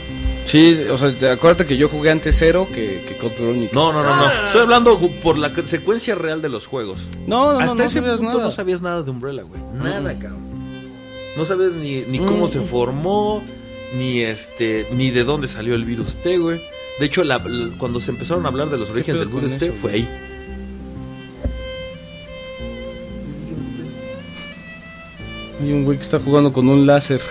Sí, 0.47 0.78
o 0.91 0.99
sea, 0.99 1.10
te- 1.17 1.31
acuérdate 1.31 1.65
que 1.67 1.77
yo 1.78 1.89
jugué 1.89 2.10
antes 2.10 2.37
cero 2.39 2.69
que, 2.73 3.03
que 3.09 3.28
Veronica. 3.41 3.71
No, 3.73 3.93
no, 3.94 4.03
no, 4.03 4.15
no. 4.15 4.27
Estoy 4.47 4.60
hablando 4.60 4.99
por 5.23 5.39
la 5.39 5.51
secuencia 5.65 6.15
real 6.15 6.43
de 6.43 6.51
los 6.51 6.67
juegos. 6.67 7.01
no, 7.27 7.47
no, 7.47 7.53
no, 7.55 7.59
hasta 7.60 7.75
no 7.75 7.83
ese 7.85 7.94
sabías 8.01 8.17
punto 8.19 8.33
nada. 8.35 8.44
no 8.44 8.51
sabías 8.51 8.83
nada 8.83 9.03
de 9.03 9.10
Umbrella, 9.10 9.43
güey. 9.43 9.60
Nada, 9.83 10.12
Mm. 10.12 10.19
cabrón. 10.19 10.44
No 11.39 11.44
sabes 11.47 11.73
ni, 11.73 12.03
ni 12.03 12.19
cómo 12.19 12.44
Mm. 12.44 12.49
se 12.49 12.60
formó, 12.60 13.43
ni 13.97 14.21
este, 14.21 14.87
ni 14.93 15.10
de 15.10 15.25
dónde 15.25 15.49
salió 15.49 15.75
el 15.75 15.85
virus 15.87 16.19
T, 16.19 16.37
güey. 16.37 16.60
De 17.01 17.07
hecho, 17.07 17.25
la- 17.25 17.39
la- 17.39 17.77
cuando 17.78 18.01
se 18.03 18.10
empezaron 18.10 18.44
a 18.44 18.51
hablar 18.51 18.69
de 18.69 18.77
los 18.77 18.91
orígenes 18.91 19.21
del 19.21 19.31
virus 19.31 19.57
T, 19.57 19.73
fue 19.73 19.91
güey? 19.93 19.94
ahí. 20.03 20.09
Hay 25.65 25.73
un 25.73 25.85
güey 25.87 25.97
que 25.97 26.05
está 26.05 26.21
jugando 26.21 26.53
con 26.53 26.69
un 26.69 26.87
láser. 26.87 27.23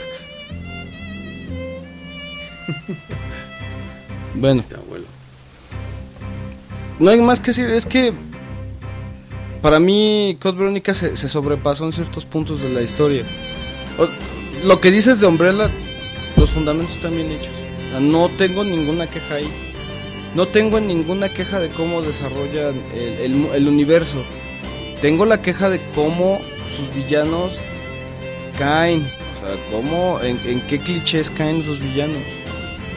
bueno, 4.33 4.60
Este 4.62 4.74
abuelo. 4.76 5.06
no 6.98 7.12
hay 7.12 7.22
más 7.22 7.40
que 7.40 7.48
decir, 7.51 7.69
es 7.69 7.85
que 7.85 8.12
para 9.62 9.80
mí 9.80 10.35
Code 10.42 10.58
Veronica 10.58 10.96
se, 10.96 11.16
se 11.16 11.30
sobrepasó 11.30 11.85
en 11.85 11.92
ciertos 11.94 12.26
puntos 12.26 12.64
de 12.64 12.69
la 12.69 12.82
historia. 12.82 13.24
O- 13.99 14.08
lo 14.66 14.82
que 14.82 14.90
dices 14.90 15.19
de 15.19 15.28
Umbrella, 15.28 15.69
los 16.35 16.49
fundamentos 16.49 16.96
están 16.96 17.16
bien 17.16 17.30
hechos. 17.30 17.53
No 18.01 18.30
tengo 18.35 18.64
ninguna 18.64 19.06
queja 19.08 19.35
ahí. 19.35 19.51
No 20.33 20.48
tengo 20.48 20.80
ninguna 20.80 21.30
queja 21.30 21.60
de 21.60 21.69
cómo 21.69 22.01
desarrollan 22.01 22.82
el, 22.96 23.14
el 23.19 23.33
mu- 23.35 23.53
el 23.53 23.67
universo. 23.67 24.24
Tengo 25.01 25.28
la 25.28 25.44
queja 25.44 25.69
de 25.69 25.80
cómo 25.94 26.40
sus 26.76 26.92
villanos 26.96 27.60
caen. 28.57 29.01
O 29.01 29.45
sea, 29.45 29.55
cómo, 29.71 30.19
en, 30.21 30.61
qué 30.61 30.79
clichés 30.79 31.29
caen 31.29 31.63
sus 31.63 31.79
villanos. 31.79 32.21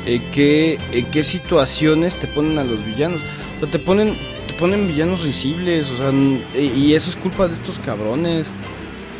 En 0.07 0.23
qué, 0.31 0.79
en 0.93 1.05
qué 1.07 1.25
situaciones 1.25 2.17
te 2.17 2.27
ponen 2.29 2.59
a 2.59 2.65
los 2.65 2.85
villanos. 2.85 3.23
O 3.57 3.61
sea, 3.61 3.71
te 3.71 3.79
ponen, 3.79 4.15
te 4.47 4.55
ponen 4.55 4.87
villanos 4.87 5.23
risibles. 5.23 5.91
O 5.91 5.97
sea, 5.97 6.13
y, 6.61 6.95
eso 6.95 7.11
es 7.11 7.17
culpa 7.17 7.49
de 7.49 7.55
estos 7.55 7.79
cabrones. 7.79 8.51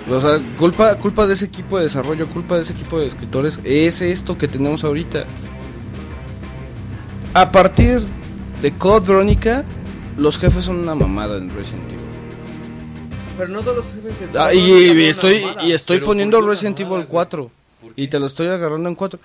O 0.09 0.21
sea, 0.21 0.41
culpa, 0.57 0.95
culpa 0.97 1.27
de 1.27 1.35
ese 1.35 1.47
equipo 1.47 1.79
de 1.79 1.85
desarrollo, 1.85 2.29
culpa 2.29 2.57
de 2.57 2.63
ese 2.63 2.73
equipo 2.73 3.01
de 3.01 3.09
escritores. 3.09 3.61
Es 3.65 4.01
esto 4.01 4.39
que 4.39 4.47
tenemos 4.47 4.85
ahorita. 4.85 5.25
A 7.35 7.51
partir 7.51 8.01
de 8.63 8.73
Code 8.73 9.09
Veronica, 9.09 9.65
los 10.17 10.39
jefes 10.39 10.65
son 10.65 10.77
una 10.77 10.95
mamada 10.95 11.39
en 11.39 11.55
Resident 11.55 11.93
Evil. 11.93 12.06
Pero 13.37 13.49
no 13.49 13.61
todos 13.61 13.77
los 13.77 13.87
jefes 13.93 14.33
de 14.33 14.39
Ah, 14.39 14.53
y, 14.55 14.59
y 14.61 15.05
estoy, 15.05 15.45
y 15.63 15.73
estoy 15.73 15.99
Pero 15.99 16.07
poniendo 16.07 16.37
¿por 16.39 16.43
qué 16.43 16.45
una 16.47 16.53
Resident 16.55 16.81
Evil 16.81 16.91
güey? 16.93 17.07
4. 17.07 17.51
Y 17.97 18.09
te 18.09 18.19
lo 18.19 18.27
estoy 18.27 18.49
agarrando 18.49 18.89
en 18.89 18.95
4. 18.95 19.19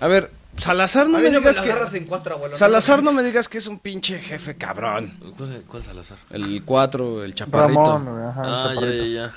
A 0.00 0.06
ver, 0.08 0.30
Salazar 0.56 1.08
no 1.08 1.18
A 1.18 1.20
me 1.20 1.30
no 1.30 1.32
me 1.34 1.38
digas 1.40 1.56
la 1.56 1.62
que. 1.62 1.70
agarras 1.72 1.94
en 1.94 2.04
cuatro, 2.06 2.34
abuelo. 2.34 2.56
Salazar 2.56 3.02
no 3.02 3.12
me 3.12 3.22
digas 3.22 3.48
que 3.48 3.58
es 3.58 3.66
un 3.68 3.78
pinche 3.78 4.18
jefe 4.18 4.56
cabrón. 4.56 5.16
¿Cuál, 5.36 5.62
cuál 5.66 5.82
Salazar? 5.84 6.18
El 6.30 6.62
4, 6.64 7.24
el 7.24 7.34
chaparrito. 7.34 7.84
Ramón, 7.84 8.22
ajá, 8.24 8.42
Ah, 8.44 8.68
ya, 8.68 8.74
chaparrito. 8.74 9.04
ya, 9.04 9.12
ya. 9.26 9.34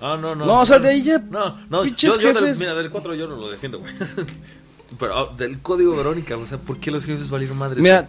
Ah, 0.00 0.16
no, 0.20 0.34
no. 0.34 0.46
No, 0.46 0.60
o 0.60 0.66
sea, 0.66 0.78
de 0.78 0.88
ahí 0.88 1.02
ya. 1.02 1.18
No, 1.18 1.58
no, 1.68 1.82
pinches 1.82 2.14
yo, 2.14 2.20
yo 2.20 2.28
del- 2.28 2.38
jefes. 2.44 2.58
mira, 2.60 2.74
del 2.74 2.90
4 2.90 3.14
yo 3.14 3.26
no 3.28 3.36
lo 3.36 3.50
defiendo, 3.50 3.80
güey. 3.80 3.92
Pero 4.98 5.16
ah, 5.18 5.34
del 5.36 5.60
código 5.60 5.94
Verónica, 5.94 6.36
o 6.36 6.46
sea, 6.46 6.58
¿por 6.58 6.78
qué 6.78 6.90
los 6.90 7.04
jefes 7.04 7.28
valieron 7.30 7.58
madre? 7.58 7.80
Mira, 7.82 8.08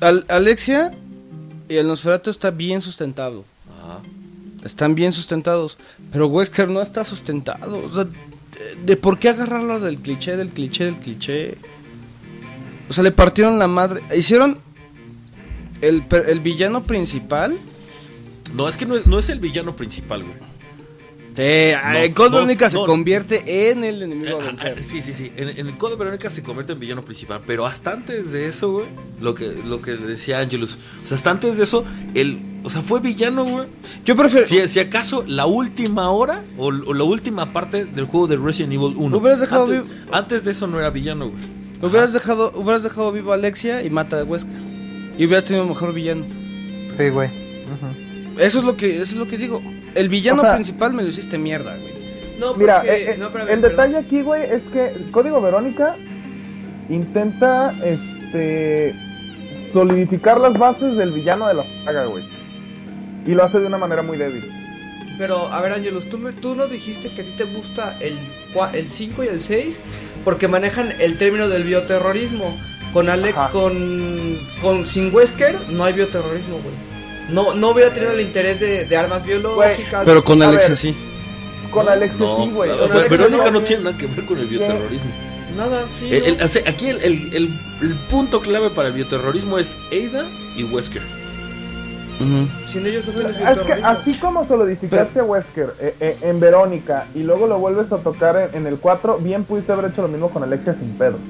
Al- 0.00 0.24
Alexia 0.28 0.94
y 1.68 1.76
el 1.76 1.86
Nosferatu 1.86 2.28
está 2.30 2.50
bien 2.50 2.80
sustentado. 2.82 3.44
Ah, 3.82 3.98
Están 4.66 4.94
bien 4.94 5.12
sustentados. 5.12 5.78
Pero 6.12 6.26
Wesker 6.26 6.68
no 6.68 6.82
está 6.82 7.04
sustentado. 7.04 7.84
O 7.84 7.92
sea, 7.92 8.06
de, 8.84 8.96
por 8.96 9.18
qué 9.18 9.30
agarrarlo 9.30 9.80
del 9.80 9.98
cliché, 9.98 10.36
del 10.36 10.50
cliché, 10.50 10.84
del 10.84 10.96
cliché. 10.96 11.58
O 12.88 12.92
sea, 12.92 13.02
le 13.02 13.12
partieron 13.12 13.58
la 13.58 13.68
madre. 13.68 14.02
Hicieron 14.14 14.58
el, 15.80 16.04
el 16.26 16.40
villano 16.40 16.82
principal. 16.84 17.56
no, 18.54 18.68
es 18.68 18.76
que 18.76 18.86
no, 18.86 18.96
no 19.06 19.18
es 19.18 19.28
el 19.30 19.40
villano 19.40 19.74
principal, 19.74 20.22
güey. 20.24 20.45
Sí, 21.36 21.42
en 21.42 22.12
Code 22.14 22.30
no, 22.30 22.36
Veronica 22.36 22.70
se 22.70 22.76
no. 22.78 22.86
convierte 22.86 23.70
en 23.70 23.84
el 23.84 24.02
enemigo 24.02 24.38
a 24.38 24.42
Eh, 24.42 24.46
vencer. 24.46 24.76
ah, 24.78 24.82
sí, 24.82 25.02
sí, 25.02 25.12
sí. 25.12 25.30
En, 25.36 25.50
en 25.50 25.66
el 25.66 25.76
Código 25.76 25.98
Verónica 25.98 26.30
se 26.30 26.42
convierte 26.42 26.72
en 26.72 26.80
villano 26.80 27.04
principal. 27.04 27.42
Pero 27.46 27.66
hasta 27.66 27.92
antes 27.92 28.32
de 28.32 28.48
eso, 28.48 28.72
güey, 28.72 28.86
lo 29.20 29.34
que, 29.34 29.52
lo 29.64 29.82
que 29.82 29.92
decía 29.96 30.38
Angelus. 30.40 30.78
O 31.04 31.06
sea, 31.06 31.16
hasta 31.16 31.30
antes 31.30 31.58
de 31.58 31.64
eso, 31.64 31.84
el. 32.14 32.38
O 32.64 32.70
sea, 32.70 32.80
fue 32.82 33.00
villano, 33.00 33.44
güey. 33.44 33.66
Yo 34.04 34.16
prefiero. 34.16 34.46
Si, 34.46 34.66
si 34.66 34.80
acaso 34.80 35.24
la 35.26 35.44
última 35.46 36.10
hora 36.10 36.42
o, 36.56 36.68
o 36.68 36.94
la 36.94 37.04
última 37.04 37.52
parte 37.52 37.84
del 37.84 38.06
juego 38.06 38.26
de 38.28 38.36
Resident 38.38 38.72
Evil 38.72 38.94
1. 38.96 39.16
Hubieras 39.18 39.40
dejado 39.40 39.64
antes, 39.64 39.82
vivo- 39.84 39.94
antes 40.16 40.44
de 40.44 40.50
eso 40.52 40.66
no 40.66 40.78
era 40.78 40.88
villano, 40.90 41.28
güey. 41.28 41.42
Hubieras 41.82 42.14
dejado, 42.14 42.50
hubieras 42.54 42.82
dejado 42.82 43.12
vivo 43.12 43.32
a 43.32 43.34
Alexia 43.34 43.82
y 43.82 43.90
mata 43.90 44.20
a 44.20 44.24
Wesker. 44.24 44.50
Y 45.18 45.26
hubieras 45.26 45.44
tenido 45.44 45.66
mejor 45.66 45.92
villano. 45.92 46.24
Sí, 46.96 47.08
güey. 47.10 47.28
Eso 48.38 48.58
es 48.58 48.64
lo 48.64 48.76
que, 48.76 48.94
eso 48.96 49.02
es 49.02 49.16
lo 49.16 49.26
que 49.28 49.38
digo. 49.38 49.62
El 49.94 50.08
villano 50.08 50.42
O 50.42 50.44
sea- 50.44 50.54
principal 50.54 50.92
me 50.94 51.02
lo 51.02 51.08
hiciste 51.08 51.38
mierda, 51.38 51.76
güey. 51.76 51.94
No, 52.38 52.54
Mira, 52.54 52.76
porque- 52.80 52.90
eh, 52.94 53.10
eh, 53.12 53.16
no, 53.18 53.26
espérame, 53.26 53.48
el 53.50 53.60
perdón. 53.60 53.70
detalle 53.90 53.96
aquí, 54.06 54.22
güey, 54.22 54.42
es 54.42 54.62
que 54.72 54.88
el 54.88 55.10
Código 55.10 55.40
Verónica 55.40 55.96
intenta 56.88 57.74
este 57.84 58.94
solidificar 59.72 60.38
las 60.40 60.56
bases 60.58 60.96
del 60.96 61.12
villano 61.12 61.48
de 61.48 61.54
la 61.54 61.64
saga, 61.84 62.04
güey. 62.06 62.24
Y 63.26 63.32
lo 63.32 63.44
hace 63.44 63.58
de 63.58 63.66
una 63.66 63.78
manera 63.78 64.02
muy 64.02 64.16
débil. 64.16 64.44
Pero, 65.18 65.48
a 65.52 65.60
ver, 65.62 65.72
Angelus, 65.72 66.08
tú, 66.08 66.18
me- 66.18 66.32
tú 66.32 66.54
nos 66.54 66.70
dijiste 66.70 67.08
que 67.10 67.22
a 67.22 67.24
ti 67.24 67.30
te 67.36 67.44
gusta 67.44 67.96
el, 68.00 68.18
el 68.74 68.90
5 68.90 69.24
y 69.24 69.28
el 69.28 69.40
6 69.40 69.80
porque 70.24 70.46
manejan 70.46 70.92
el 71.00 71.16
término 71.18 71.48
del 71.48 71.64
bioterrorismo. 71.64 72.56
Con 72.92 73.10
Ale 73.10 73.30
Ajá. 73.30 73.50
con, 73.50 74.38
con 74.62 74.86
sin 74.86 75.14
Wesker 75.14 75.54
no 75.70 75.84
hay 75.84 75.92
bioterrorismo, 75.92 76.58
güey. 76.62 76.74
No, 77.30 77.54
no 77.54 77.70
hubiera 77.70 77.92
tenido 77.92 78.12
el 78.12 78.20
interés 78.20 78.60
de, 78.60 78.84
de 78.86 78.96
armas 78.96 79.24
biológicas. 79.24 80.02
Pero 80.04 80.22
con 80.24 80.42
A 80.42 80.48
Alexia 80.48 80.68
ver. 80.70 80.78
sí. 80.78 80.94
Con 81.70 81.88
Alexia 81.88 82.18
No, 82.18 82.44
sí, 82.44 82.50
güey. 82.52 82.70
Verónica 83.08 83.50
no, 83.50 83.62
tiene 83.62 83.82
nada 83.84 83.98
que 83.98 84.06
ver 84.06 84.24
con 84.26 84.38
el 84.38 84.46
bioterrorismo. 84.46 85.10
Nada, 85.56 85.84
sí. 85.98 86.14
El- 86.14 86.24
el- 86.40 86.68
aquí 86.68 86.88
el, 86.88 87.00
el- 87.02 87.34
el- 87.34 87.60
el 87.82 87.94
punto 88.10 88.40
clave 88.40 88.70
para 88.70 88.88
el 88.88 88.94
bioterrorismo 88.94 89.58
es 89.58 89.76
Ada 89.90 90.26
y 90.56 90.64
Wesker. 90.64 91.02
Sin 92.66 92.86
ellos 92.86 93.04
no 93.06 93.12
tienes 93.12 93.32
Es 93.32 93.38
que 93.38 93.44
bioterrorismo. 93.44 93.88
así 93.88 94.14
como 94.14 94.46
solidificaste 94.48 95.20
a 95.20 95.24
Wesker 95.24 95.74
eh, 95.80 95.94
eh, 96.00 96.16
en 96.22 96.40
Verónica 96.40 97.06
y 97.14 97.22
luego 97.22 97.46
lo 97.46 97.58
vuelves 97.58 97.92
a 97.92 97.98
tocar 97.98 98.50
en, 98.54 98.60
en 98.62 98.66
el 98.66 98.78
4, 98.78 99.18
bien 99.18 99.44
pudiste 99.44 99.72
haber 99.72 99.90
hecho 99.90 100.00
lo 100.02 100.08
mismo 100.08 100.30
con 100.30 100.42
Alexia 100.42 100.74
sin 100.78 100.96
pedos. 100.96 101.20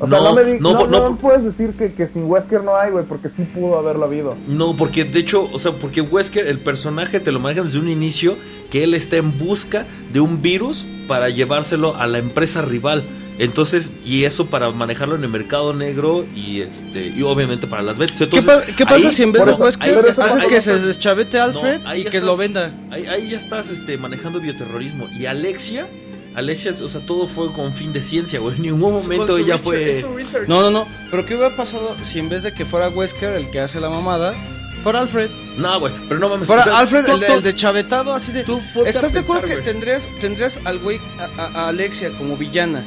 O 0.00 0.06
sea, 0.08 0.18
No, 0.18 0.24
no, 0.24 0.34
me 0.34 0.44
di- 0.44 0.60
no, 0.60 0.72
no, 0.74 0.86
no, 0.86 1.10
no 1.10 1.16
puedes 1.16 1.42
decir 1.44 1.70
que, 1.74 1.92
que 1.92 2.06
sin 2.08 2.24
Wesker 2.24 2.62
no 2.62 2.76
hay, 2.76 2.90
güey, 2.90 3.04
porque 3.04 3.28
sí 3.28 3.42
pudo 3.42 3.78
haberlo 3.78 4.04
habido. 4.04 4.36
No, 4.46 4.76
porque 4.76 5.04
de 5.04 5.18
hecho, 5.18 5.48
o 5.52 5.58
sea, 5.58 5.72
porque 5.72 6.00
Wesker, 6.00 6.46
el 6.46 6.58
personaje 6.60 7.18
te 7.20 7.32
lo 7.32 7.40
manejan 7.40 7.64
desde 7.66 7.78
un 7.80 7.88
inicio 7.88 8.36
que 8.70 8.84
él 8.84 8.94
está 8.94 9.16
en 9.16 9.36
busca 9.36 9.86
de 10.12 10.20
un 10.20 10.40
virus 10.42 10.86
para 11.08 11.28
llevárselo 11.30 11.96
a 11.96 12.06
la 12.06 12.18
empresa 12.18 12.62
rival. 12.62 13.02
Entonces, 13.40 13.92
y 14.04 14.24
eso 14.24 14.46
para 14.46 14.70
manejarlo 14.72 15.14
en 15.14 15.22
el 15.22 15.30
mercado 15.30 15.72
negro 15.72 16.24
y 16.34 16.60
este 16.60 17.06
y 17.16 17.22
obviamente 17.22 17.68
para 17.68 17.82
las 17.82 17.96
ventas. 17.96 18.16
¿Qué, 18.18 18.24
Entonces, 18.24 18.44
pa- 18.66 18.76
qué 18.76 18.84
pasa 18.84 18.96
ahí- 19.08 19.14
si 19.14 19.22
en 19.22 19.30
vez 19.30 19.46
de 19.46 19.52
Wesker 19.52 20.06
haces 20.20 20.44
que 20.44 20.60
se 20.60 20.76
deschavete 20.80 21.38
a 21.38 21.44
Alfred 21.44 21.80
No, 21.82 21.94
y 21.94 22.04
que 22.04 22.20
lo 22.20 22.32
estás- 22.32 22.38
venda? 22.38 22.72
Ahí, 22.90 23.06
ahí 23.06 23.28
ya 23.30 23.36
estás 23.38 23.70
este, 23.70 23.96
manejando 23.96 24.40
bioterrorismo. 24.40 25.06
Y 25.16 25.26
Alexia, 25.26 25.86
Alexia, 26.34 26.72
o 26.82 26.88
sea, 26.88 27.00
todo 27.00 27.26
fue 27.26 27.52
con 27.52 27.72
fin 27.72 27.92
de 27.92 28.02
ciencia, 28.02 28.38
güey. 28.38 28.56
En 28.56 28.62
ningún 28.62 28.92
momento 28.92 29.36
ella 29.38 29.56
research- 29.58 29.62
fue. 29.62 30.44
No, 30.46 30.60
no, 30.62 30.70
no. 30.70 30.86
Pero 31.10 31.26
¿qué 31.26 31.34
hubiera 31.34 31.56
pasado 31.56 31.96
si 32.02 32.18
en 32.20 32.28
vez 32.28 32.42
de 32.44 32.52
que 32.54 32.64
fuera 32.64 32.88
Wesker 32.90 33.34
el 33.34 33.50
que 33.50 33.60
hace 33.60 33.80
la 33.80 33.90
mamada, 33.90 34.34
fuera 34.82 35.00
Alfred? 35.00 35.30
No, 35.56 35.80
güey, 35.80 35.92
pero 36.08 36.20
no 36.20 36.28
mames. 36.28 36.46
Fuera 36.46 36.62
o 36.62 36.64
sea, 36.64 36.78
Alfred, 36.78 37.04
tú- 37.06 37.12
el, 37.14 37.20
de- 37.20 37.26
tú- 37.26 37.32
el 37.34 37.42
de 37.42 37.56
chavetado, 37.56 38.12
así 38.14 38.30
de. 38.32 38.44
tú 38.44 38.60
¿Estás 38.86 39.12
de 39.14 39.20
acuerdo 39.20 39.48
que 39.48 39.56
tendrías, 39.56 40.08
tendrías 40.20 40.60
al 40.64 40.78
güey, 40.78 41.00
a 41.36 41.68
Alexia 41.68 42.10
como 42.16 42.36
villana? 42.36 42.84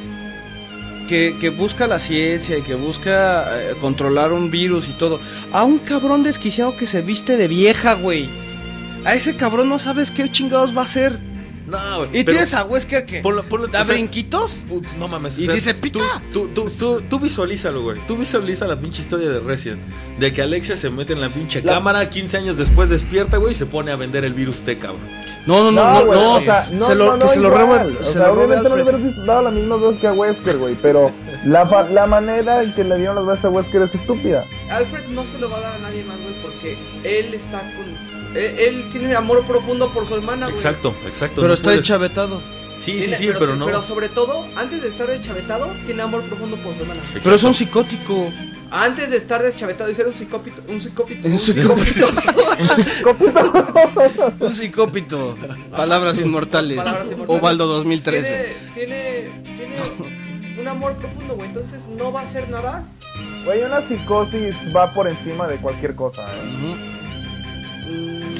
Que, 1.08 1.36
que 1.38 1.50
busca 1.50 1.86
la 1.86 1.98
ciencia 1.98 2.56
y 2.56 2.62
que 2.62 2.74
busca 2.74 3.44
eh, 3.60 3.74
controlar 3.80 4.32
un 4.32 4.50
virus 4.50 4.88
y 4.88 4.92
todo. 4.92 5.20
A 5.52 5.62
un 5.64 5.78
cabrón 5.78 6.22
desquiciado 6.22 6.74
que 6.76 6.86
se 6.86 7.02
viste 7.02 7.36
de 7.36 7.48
vieja, 7.48 7.94
güey. 7.94 8.30
A 9.04 9.14
ese 9.14 9.36
cabrón 9.36 9.68
no 9.68 9.78
sabes 9.78 10.10
qué 10.10 10.26
chingados 10.30 10.74
va 10.74 10.82
a 10.82 10.84
hacer. 10.84 11.18
No, 11.72 11.96
güey. 11.98 12.08
Y 12.10 12.24
pero 12.24 12.36
tienes 12.38 12.54
a 12.54 12.64
Wesker 12.64 13.06
que 13.06 13.22
ponlo- 13.22 13.42
ponlo- 13.48 13.68
da 13.68 13.82
o 13.82 13.84
sea, 13.84 13.94
brinquitos. 13.94 14.62
No 14.98 15.08
mames. 15.08 15.38
Y 15.38 15.48
dice, 15.48 15.74
"Pita". 15.74 15.98
Tú, 16.32 16.48
tú, 16.54 16.68
tú, 16.68 16.70
tú, 16.70 17.00
tú 17.08 17.18
visualízalo, 17.18 17.82
güey. 17.82 17.98
Tú 18.06 18.16
visualiza 18.16 18.66
la 18.66 18.78
pinche 18.78 19.02
historia 19.02 19.28
de 19.30 19.40
Resident. 19.40 19.80
De 20.18 20.32
que 20.32 20.42
Alexia 20.42 20.76
se 20.76 20.90
mete 20.90 21.12
en 21.14 21.20
la 21.20 21.28
pinche 21.30 21.62
La- 21.62 21.72
cámara, 21.74 22.08
15 22.08 22.36
años 22.36 22.56
después 22.56 22.88
despierta, 22.88 23.38
güey, 23.38 23.52
y 23.52 23.54
se 23.56 23.66
pone 23.66 23.90
a 23.90 23.96
vender 23.96 24.24
el 24.24 24.34
virus 24.34 24.60
T, 24.60 24.78
cabrón. 24.78 25.00
No, 25.46 25.64
no, 25.64 25.72
no, 25.72 25.92
no, 25.94 26.06
güey, 26.06 26.20
no. 26.20 26.34
o 26.36 26.40
sea, 26.40 26.66
no, 26.72 26.86
se 26.86 26.94
lo, 26.94 27.06
no, 27.06 27.16
no, 27.16 27.26
que 27.26 27.28
se 27.34 27.40
lo 27.40 27.48
se 28.04 28.12
sea, 28.12 28.26
robe 28.26 28.44
obviamente 28.44 28.68
no 28.68 28.76
le 28.76 28.82
hubieras 28.84 29.26
dado 29.26 29.42
la 29.42 29.50
misma 29.50 29.74
voz 29.76 29.96
que 29.98 30.06
a 30.06 30.12
Wesker, 30.12 30.58
güey, 30.58 30.76
pero 30.80 31.12
la, 31.44 31.66
fa- 31.66 31.88
la 31.88 32.06
manera 32.06 32.62
en 32.62 32.72
que 32.74 32.84
le 32.84 32.96
dieron 32.96 33.16
las 33.16 33.26
veces 33.26 33.44
a 33.46 33.50
Wesker 33.50 33.82
es 33.82 33.94
estúpida. 33.94 34.44
Alfred 34.70 35.04
no 35.08 35.24
se 35.24 35.38
lo 35.40 35.50
va 35.50 35.58
a 35.58 35.60
dar 35.60 35.72
a 35.74 35.78
nadie 35.78 36.04
más, 36.04 36.16
güey, 36.20 36.34
porque 36.42 36.78
él 37.02 37.34
está 37.34 37.58
con. 37.60 37.91
Él, 38.34 38.56
él 38.58 38.88
tiene 38.90 39.14
amor 39.14 39.44
profundo 39.46 39.90
por 39.92 40.06
su 40.06 40.14
hermana, 40.14 40.46
güey. 40.46 40.56
Exacto, 40.56 40.94
exacto. 41.06 41.36
Pero 41.36 41.48
no 41.48 41.54
está 41.54 41.64
puedes- 41.64 41.80
deschavetado. 41.80 42.40
Sí, 42.78 42.94
sí, 42.94 42.98
Tiene- 43.00 43.16
sí, 43.16 43.30
pero, 43.38 43.54
no. 43.54 43.66
Pero 43.66 43.80
sobre 43.80 44.08
todo, 44.08 44.44
antes 44.56 44.82
de 44.82 44.88
estar 44.88 45.06
deschavetado, 45.06 45.68
tiene 45.86 46.02
amor 46.02 46.22
profundo 46.24 46.56
por 46.56 46.74
su 46.74 46.82
hermana. 46.82 47.00
Pero 47.22 47.36
es 47.36 47.44
un 47.44 47.54
psicótico. 47.54 48.32
Antes 48.72 49.10
de 49.10 49.18
estar 49.18 49.42
deschavetado 49.42 49.90
y 49.90 49.94
ser 49.94 50.06
un 50.06 50.14
psicópito. 50.14 50.62
Un 50.66 50.80
psicópito. 50.80 51.28
Un 51.28 51.38
psicópito. 51.38 52.06
Un 54.40 54.54
psicópito. 54.54 55.36
Palabras 55.76 56.18
inmortales. 56.20 56.76
Palabras 56.78 57.10
inmortales. 57.12 57.42
Ovaldo 57.42 57.66
2013. 57.66 58.56
Tiene, 58.74 58.74
tiene, 58.74 59.56
tiene 59.56 59.74
un 60.60 60.68
amor 60.68 60.96
profundo, 60.96 61.34
güey. 61.34 61.48
Entonces 61.48 61.86
no 61.88 62.12
va 62.12 62.20
a 62.20 62.24
hacer 62.24 62.48
nada. 62.48 62.84
Güey, 63.44 63.62
una 63.62 63.86
psicosis 63.86 64.54
va 64.74 64.92
por 64.92 65.08
encima 65.08 65.46
de 65.48 65.56
cualquier 65.56 65.94
cosa, 65.94 66.22
¿eh? 66.22 66.56
Ujú. 66.56 66.76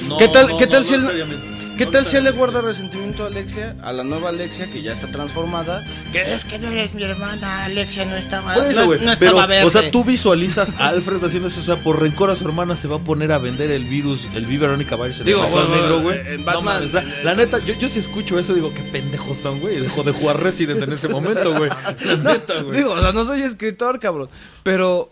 No, 0.08 0.18
¿Qué 0.18 0.28
tal- 0.28 0.48
no, 0.48 0.56
qué 0.56 0.66
no, 0.66 0.70
tal 0.72 0.80
no 0.82 0.88
si 0.88 0.94
el- 0.94 1.00
necesariamente. 1.00 1.52
¿Qué 1.76 1.86
No 1.86 1.90
tal 1.90 2.04
si 2.04 2.16
él 2.18 2.24
le 2.24 2.32
guarda 2.32 2.60
resentimiento 2.60 3.24
a 3.24 3.28
Alexia, 3.28 3.74
a 3.82 3.94
la 3.94 4.04
nueva 4.04 4.28
Alexia 4.28 4.66
que 4.70 4.82
ya 4.82 4.92
está 4.92 5.08
transformada? 5.08 5.82
Que 6.12 6.20
es 6.34 6.44
que 6.44 6.58
no 6.58 6.68
eres 6.68 6.92
mi 6.92 7.02
hermana, 7.02 7.64
Alexia 7.64 8.04
no 8.04 8.14
estaba, 8.14 8.54
Por 8.54 8.66
eso, 8.66 8.84
no, 8.94 8.94
no 9.06 9.12
estaba 9.12 9.46
verde. 9.46 9.66
o 9.66 9.70
sea, 9.70 9.90
tú 9.90 10.04
visualizas 10.04 10.78
a 10.78 10.88
Alfred 10.88 11.24
haciendo 11.24 11.48
eso. 11.48 11.60
O 11.60 11.62
sea, 11.64 11.76
por 11.76 12.00
rencor 12.00 12.30
a 12.30 12.36
su 12.36 12.44
hermana 12.44 12.76
se 12.76 12.88
va 12.88 12.96
a 12.96 13.00
poner 13.00 13.32
a 13.32 13.38
vender 13.38 13.70
el 13.70 13.84
virus, 13.84 14.28
el 14.34 14.44
Veronica 14.44 14.96
Virus 14.96 15.20
en 15.20 15.26
Digo, 15.26 15.44
el 15.44 15.70
negro, 15.70 16.02
güey. 16.02 16.20
en 16.34 16.44
No 16.44 16.58
o 16.60 16.88
sea, 16.88 17.04
la 17.24 17.34
neta, 17.34 17.58
yo, 17.64 17.72
yo 17.74 17.88
si 17.88 18.00
escucho 18.00 18.38
eso 18.38 18.52
digo, 18.52 18.72
qué 18.74 18.82
pendejos 18.82 19.38
son, 19.38 19.58
güey. 19.58 19.80
Dejó 19.80 20.02
de 20.02 20.12
jugar 20.12 20.42
Resident 20.42 20.82
en 20.82 20.92
ese 20.92 21.08
momento, 21.08 21.54
güey. 21.56 21.70
La 22.04 22.16
neta, 22.16 22.60
güey. 22.62 22.76
Digo, 22.76 22.92
o 22.92 23.00
sea, 23.00 23.12
no 23.12 23.24
soy 23.24 23.40
escritor, 23.40 23.98
cabrón. 23.98 24.28
Pero. 24.62 25.10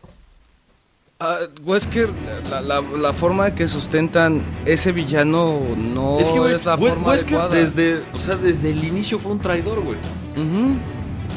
Ah, 1.20 1.38
Wesker, 1.64 2.08
la, 2.50 2.60
la, 2.60 2.80
la 2.80 3.12
forma 3.12 3.54
que 3.54 3.68
sustentan 3.68 4.42
ese 4.66 4.92
villano 4.92 5.60
no 5.76 6.18
es 6.18 6.28
que, 6.30 6.38
güey, 6.38 6.54
es 6.54 6.64
la 6.64 6.76
forma 6.76 7.08
Wesker 7.08 7.36
adecuada. 7.38 7.54
desde, 7.54 8.02
o 8.12 8.18
sea, 8.18 8.36
desde 8.36 8.70
el 8.70 8.82
inicio 8.84 9.18
fue 9.18 9.32
un 9.32 9.40
traidor, 9.40 9.80
güey. 9.80 9.98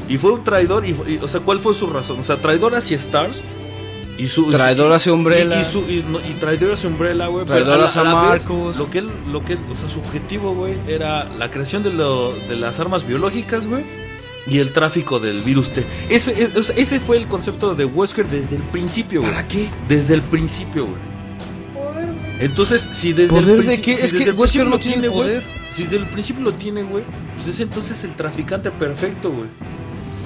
Y 0.10 0.18
fue 0.18 0.32
un 0.34 0.44
traidor, 0.44 0.86
y, 0.86 0.90
y, 1.08 1.20
o 1.22 1.28
sea, 1.28 1.40
¿cuál 1.40 1.60
fue 1.60 1.74
su 1.74 1.88
razón? 1.88 2.20
O 2.20 2.24
sea, 2.24 2.42
traidor 2.42 2.76
hacia 2.76 2.98
Stars. 2.98 3.44
Y 4.16 4.28
su, 4.28 4.52
Traidor 4.52 4.92
hacia 4.92 5.12
Umbrella. 5.12 5.58
Y, 5.58 5.62
y 5.62 5.66
su, 5.66 5.80
y, 5.90 6.06
no- 6.08 6.20
y 6.20 6.34
traidor 6.40 6.74
hacia 6.74 6.88
Umbrella, 6.88 7.26
güey. 7.28 7.46
pero 7.48 7.66
Traidor 7.66 7.74
a 7.74 7.78
la- 7.80 7.86
hacia 7.86 8.04
vez, 8.04 8.14
Marcus. 8.14 8.78
Lo 8.78 8.90
que 8.92 9.00
él, 9.00 9.10
lo 9.32 9.44
que 9.44 9.54
él- 9.54 9.60
o 9.72 9.76
sea, 9.76 9.90
su 9.90 10.00
objetivo, 10.00 10.54
güey, 10.54 10.76
era 10.88 11.24
la 11.24 11.50
creación 11.50 11.82
de, 11.82 11.92
lo, 11.94 12.32
de 12.48 12.56
las 12.56 12.80
armas 12.80 13.08
biológicas, 13.08 13.66
güey. 13.66 13.84
Y 14.46 14.60
el 14.60 14.74
tráfico 14.74 15.20
del 15.20 15.42
virus 15.42 15.72
T. 15.72 15.86
Ese, 16.10 16.64
sea, 16.64 16.76
ese 16.76 17.00
fue 17.00 17.18
el 17.18 17.28
concepto 17.28 17.76
de 17.76 17.86
Wesker 17.86 18.28
desde 18.28 18.58
el 18.58 18.62
principio, 18.64 19.22
güey. 19.22 19.32
¿Para 19.32 19.48
qué? 19.48 19.70
Desde 19.88 20.16
el 20.16 20.22
principio, 20.22 20.86
güey. 20.86 21.14
Entonces, 22.40 22.88
si 22.92 23.14
desde 23.14 23.30
¿Poder 23.30 23.60
el 23.60 23.68
de 23.68 23.82
qué? 23.82 23.96
si 23.96 24.04
Es 24.04 24.14
que 24.14 24.24
el 24.24 24.34
Wesker 24.34 24.66
no 24.66 24.80
tiene 24.80 25.08
güey, 25.08 25.28
poder. 25.28 25.44
Si 25.72 25.84
desde 25.84 25.98
el 25.98 26.08
principio 26.08 26.44
lo 26.44 26.54
tiene, 26.54 26.84
güey, 26.84 27.04
pues 27.36 27.48
es 27.48 27.60
entonces 27.62 28.04
el 28.04 28.16
traficante 28.16 28.70
perfecto, 28.70 29.32
güey. 29.32 29.48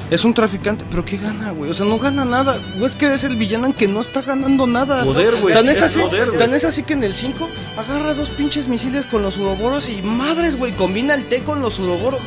Es 0.09 0.23
un 0.23 0.33
traficante, 0.33 0.85
pero 0.89 1.03
¿qué 1.03 1.17
gana, 1.17 1.51
güey? 1.51 1.69
O 1.69 1.73
sea, 1.73 1.85
no 1.85 1.99
gana 1.99 2.23
nada. 2.23 2.59
Wesker 2.79 3.11
es 3.11 3.25
el 3.25 3.35
villano 3.35 3.67
en 3.67 3.73
que 3.73 3.89
no 3.89 3.99
está 3.99 4.21
ganando 4.21 4.65
nada. 4.65 5.03
Poder, 5.03 5.35
güey. 5.41 5.53
Tan 5.53 5.67
es, 5.67 5.81
así, 5.81 5.99
poder, 5.99 6.27
güey. 6.27 6.39
tan 6.39 6.53
es 6.53 6.63
así 6.63 6.83
que 6.83 6.93
en 6.93 7.03
el 7.03 7.13
5 7.13 7.49
agarra 7.75 8.13
dos 8.13 8.29
pinches 8.29 8.69
misiles 8.69 9.05
con 9.05 9.21
los 9.21 9.37
uroboros 9.37 9.89
y 9.89 10.01
madres, 10.01 10.55
güey, 10.55 10.71
combina 10.71 11.13
el 11.13 11.25
té 11.25 11.41
con 11.41 11.59
los 11.59 11.77
uroboros. 11.79 12.21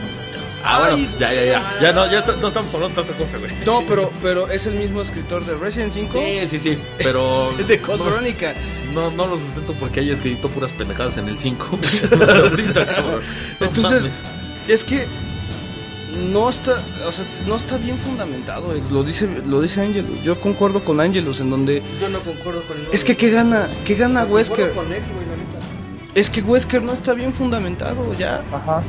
Ah, 0.63 0.87
Ay, 0.91 1.03
bueno, 1.05 1.19
ya, 1.19 1.33
ya, 1.33 1.45
ya. 1.45 1.79
Ya 1.81 1.93
no, 1.93 2.11
ya 2.11 2.25
no 2.41 2.49
estamos 2.49 2.75
hablando 2.75 2.89
de 3.01 3.07
tanta 3.09 3.19
cosa, 3.19 3.39
güey. 3.39 3.51
No, 3.65 3.79
Sí. 3.81 3.85
pero, 3.89 4.11
pero 4.23 4.49
es 4.51 4.67
el 4.67 4.75
mismo 4.75 5.01
escritor 5.03 5.45
de 5.47 5.55
Resident 5.57 5.93
5 5.93 6.19
Sí, 6.21 6.49
sí, 6.49 6.59
sí. 6.59 6.79
Pero. 6.99 7.53
de 7.67 7.81
Code 7.81 7.99
no, 7.99 8.05
Veronica. 8.05 8.55
no, 8.93 9.11
no 9.11 9.27
lo 9.27 9.39
sustento 9.39 9.75
porque 9.81 10.01
ella 10.01 10.13
escrito 10.13 10.49
puras 10.49 10.73
pendejadas 10.73 11.17
en 11.19 11.29
el 11.29 11.39
5. 11.39 11.67
Ahorita, 12.51 12.87
cabrón. 12.87 13.23
No 13.59 13.67
Entonces, 13.67 14.25
es 14.69 14.85
que 14.85 15.07
no 16.31 16.51
está, 16.51 16.83
o 17.07 17.13
sea, 17.13 17.25
no 17.47 17.57
está 17.57 17.79
bien 17.79 17.97
fundamentado, 17.97 18.75
ex. 18.75 18.91
lo 18.91 19.03
dice, 19.05 19.29
lo 19.47 19.61
dice 19.63 19.81
Angelus. 19.81 20.23
Yo 20.23 20.39
concuerdo 20.41 20.85
con 20.85 21.01
Angelus 21.01 21.41
en 21.41 21.51
donde 21.51 21.83
Yo 22.01 22.09
no 22.09 22.19
concuerdo 22.21 22.63
con 22.65 22.77
él. 22.79 22.87
es 22.93 23.05
que 23.05 23.17
qué 23.17 23.31
gana, 23.31 23.69
qué 23.85 23.95
gana 23.95 24.25
Wesker. 24.25 24.73
Con 24.73 24.93
ex, 24.93 25.09
güey, 25.13 25.25
la 25.27 25.37
neta. 25.37 25.67
Es 26.15 26.29
que 26.29 26.43
Wesker 26.43 26.83
no 26.83 26.93
está 26.93 27.15
bien 27.15 27.33
fundamentado, 27.33 28.13
ya. 28.19 28.43
Ajá. 28.53 28.83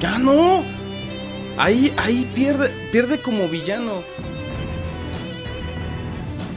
Ya 0.00 0.18
no. 0.18 0.62
Ahí, 1.58 1.92
ahí 1.96 2.30
pierde, 2.34 2.68
pierde 2.92 3.18
como 3.20 3.48
villano. 3.48 4.02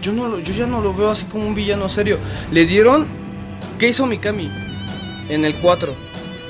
Yo 0.01 0.11
no 0.13 0.39
yo 0.39 0.53
ya 0.53 0.65
no 0.67 0.81
lo 0.81 0.93
veo 0.93 1.09
así 1.09 1.25
como 1.25 1.47
un 1.47 1.55
villano 1.55 1.89
serio. 1.89 2.17
Le 2.51 2.65
dieron. 2.65 3.07
¿Qué 3.77 3.89
hizo 3.89 4.05
Mikami? 4.05 4.49
En 5.29 5.43
el 5.45 5.55
4. 5.55 5.93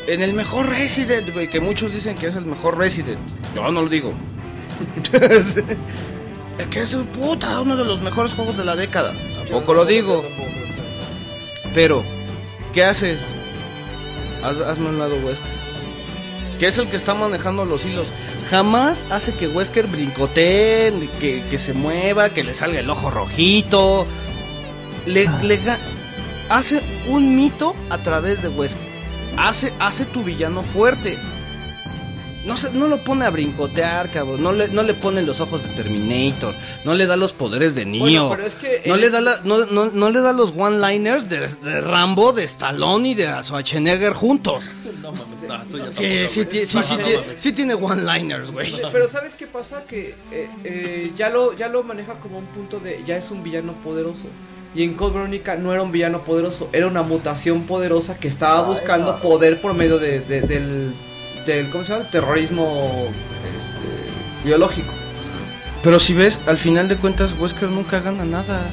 En 0.07 0.21
el 0.21 0.33
mejor 0.33 0.67
Resident, 0.69 1.31
güey. 1.33 1.49
Que 1.49 1.59
muchos 1.59 1.93
dicen 1.93 2.15
que 2.15 2.27
es 2.27 2.35
el 2.35 2.45
mejor 2.45 2.77
Resident. 2.77 3.19
Yo 3.55 3.71
no 3.71 3.81
lo 3.83 3.89
digo. 3.89 4.13
es 6.57 6.67
que 6.67 6.79
es 6.81 6.95
puta, 7.13 7.61
uno 7.61 7.75
de 7.75 7.85
los 7.85 8.01
mejores 8.01 8.33
juegos 8.33 8.57
de 8.57 8.65
la 8.65 8.75
década. 8.75 9.13
Tampoco 9.35 9.73
lo 9.73 9.85
digo. 9.85 10.23
Pero, 11.73 12.03
¿qué 12.73 12.83
hace? 12.83 13.17
Haz- 14.43 14.61
hazme 14.61 14.89
un 14.89 14.99
lado 14.99 15.15
Wesker. 15.25 15.60
Que 16.61 16.67
es 16.67 16.77
el 16.77 16.87
que 16.89 16.95
está 16.95 17.15
manejando 17.15 17.65
los 17.65 17.83
hilos. 17.85 18.09
Jamás 18.51 19.03
hace 19.09 19.33
que 19.33 19.47
Wesker 19.47 19.87
brincotee, 19.87 21.09
que, 21.19 21.43
que 21.49 21.57
se 21.57 21.73
mueva, 21.73 22.29
que 22.29 22.43
le 22.43 22.53
salga 22.53 22.79
el 22.79 22.87
ojo 22.89 23.09
rojito. 23.09 24.05
Le, 25.07 25.25
le 25.41 25.59
ga- 25.59 25.79
hace 26.49 26.83
un 27.07 27.35
mito 27.35 27.75
a 27.89 27.97
través 27.97 28.43
de 28.43 28.49
Wesker. 28.49 28.87
Hace, 29.37 29.73
hace 29.79 30.05
tu 30.05 30.23
villano 30.23 30.61
fuerte. 30.61 31.17
No, 32.45 32.57
se, 32.57 32.71
no 32.73 32.87
lo 32.87 32.97
pone 33.03 33.23
a 33.25 33.29
brincotear, 33.29 34.09
cabrón. 34.11 34.41
No 34.41 34.51
le, 34.51 34.67
no 34.69 34.81
le 34.81 34.93
pone 34.95 35.21
los 35.21 35.39
ojos 35.41 35.61
de 35.63 35.69
Terminator. 35.69 36.55
No 36.83 36.95
le 36.95 37.05
da 37.05 37.15
los 37.15 37.33
poderes 37.33 37.75
de 37.75 37.85
Neo. 37.85 37.99
Bueno, 38.01 38.29
pero 38.31 38.43
es 38.47 38.55
que 38.55 38.81
No 38.87 38.95
le, 38.97 39.09
da 39.11 39.21
la- 39.21 39.41
no, 39.43 39.65
no- 39.67 39.91
no 39.91 40.09
le 40.09 40.21
da 40.21 40.33
los 40.33 40.53
one-liners 40.57 41.29
de, 41.29 41.47
de 41.47 41.81
Rambo, 41.81 42.33
de 42.33 42.43
Stallone 42.45 43.09
y 43.09 43.13
de 43.13 43.27
Schwarzenegger 43.43 44.13
juntos. 44.13 44.71
No 45.01 45.11
mames, 45.13 45.41
no, 45.47 45.63
eso 45.63 45.77
ya 45.79 45.91
Sí, 45.91 46.27
sí, 46.27 46.65
sí, 46.67 46.77
sí 47.35 47.51
tiene 47.53 47.73
one-liners, 47.73 48.51
güey. 48.51 48.71
Pero 48.91 49.07
¿sabes 49.07 49.33
qué 49.33 49.47
pasa? 49.47 49.83
Que 49.87 50.13
eh, 50.31 50.47
eh, 50.63 51.11
ya, 51.17 51.29
lo, 51.29 51.55
ya 51.57 51.69
lo 51.69 51.81
maneja 51.81 52.13
como 52.19 52.37
un 52.37 52.45
punto 52.45 52.79
de... 52.79 53.01
Ya 53.03 53.17
es 53.17 53.31
un 53.31 53.41
villano 53.41 53.73
poderoso. 53.83 54.25
Y 54.75 54.83
en 54.83 54.93
Code 54.93 55.15
Veronica 55.15 55.55
no 55.55 55.73
era 55.73 55.81
un 55.81 55.91
villano 55.91 56.21
poderoso, 56.21 56.69
era 56.71 56.85
una 56.85 57.01
mutación 57.01 57.63
poderosa 57.63 58.17
que 58.17 58.27
estaba 58.27 58.61
buscando 58.61 59.19
poder 59.19 59.59
por 59.59 59.73
medio 59.73 59.97
de, 59.97 60.19
de- 60.19 60.41
del, 60.41 60.93
del... 61.45 61.69
¿Cómo 61.69 61.83
se 61.83 61.91
llama? 61.93 62.05
El 62.05 62.11
terrorismo 62.11 63.07
este, 63.45 64.47
biológico. 64.47 64.93
Pero 65.83 65.99
si 65.99 66.13
ves, 66.13 66.39
al 66.45 66.57
final 66.57 66.87
de 66.87 66.95
cuentas, 66.97 67.35
Wesker 67.39 67.69
nunca 67.69 67.99
gana 68.01 68.23
nada. 68.25 68.69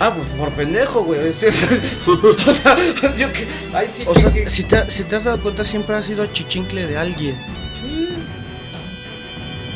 Ah, 0.00 0.12
pues 0.14 0.28
por 0.38 0.50
pendejo, 0.50 1.02
güey. 1.04 1.20
o 1.28 1.32
sea, 1.32 2.76
yo 3.16 3.32
que... 3.32 3.46
Ay, 3.72 3.86
sí, 3.92 4.04
O 4.06 4.12
que- 4.12 4.20
sea, 4.20 4.32
que- 4.32 4.50
si 4.50 4.62
te, 4.64 4.90
si 4.90 5.04
te 5.04 5.16
has 5.16 5.24
dado 5.24 5.40
cuenta, 5.40 5.64
siempre 5.64 5.94
ha 5.96 6.02
sido 6.02 6.26
chichincle 6.26 6.86
de 6.86 6.96
alguien. 6.98 7.36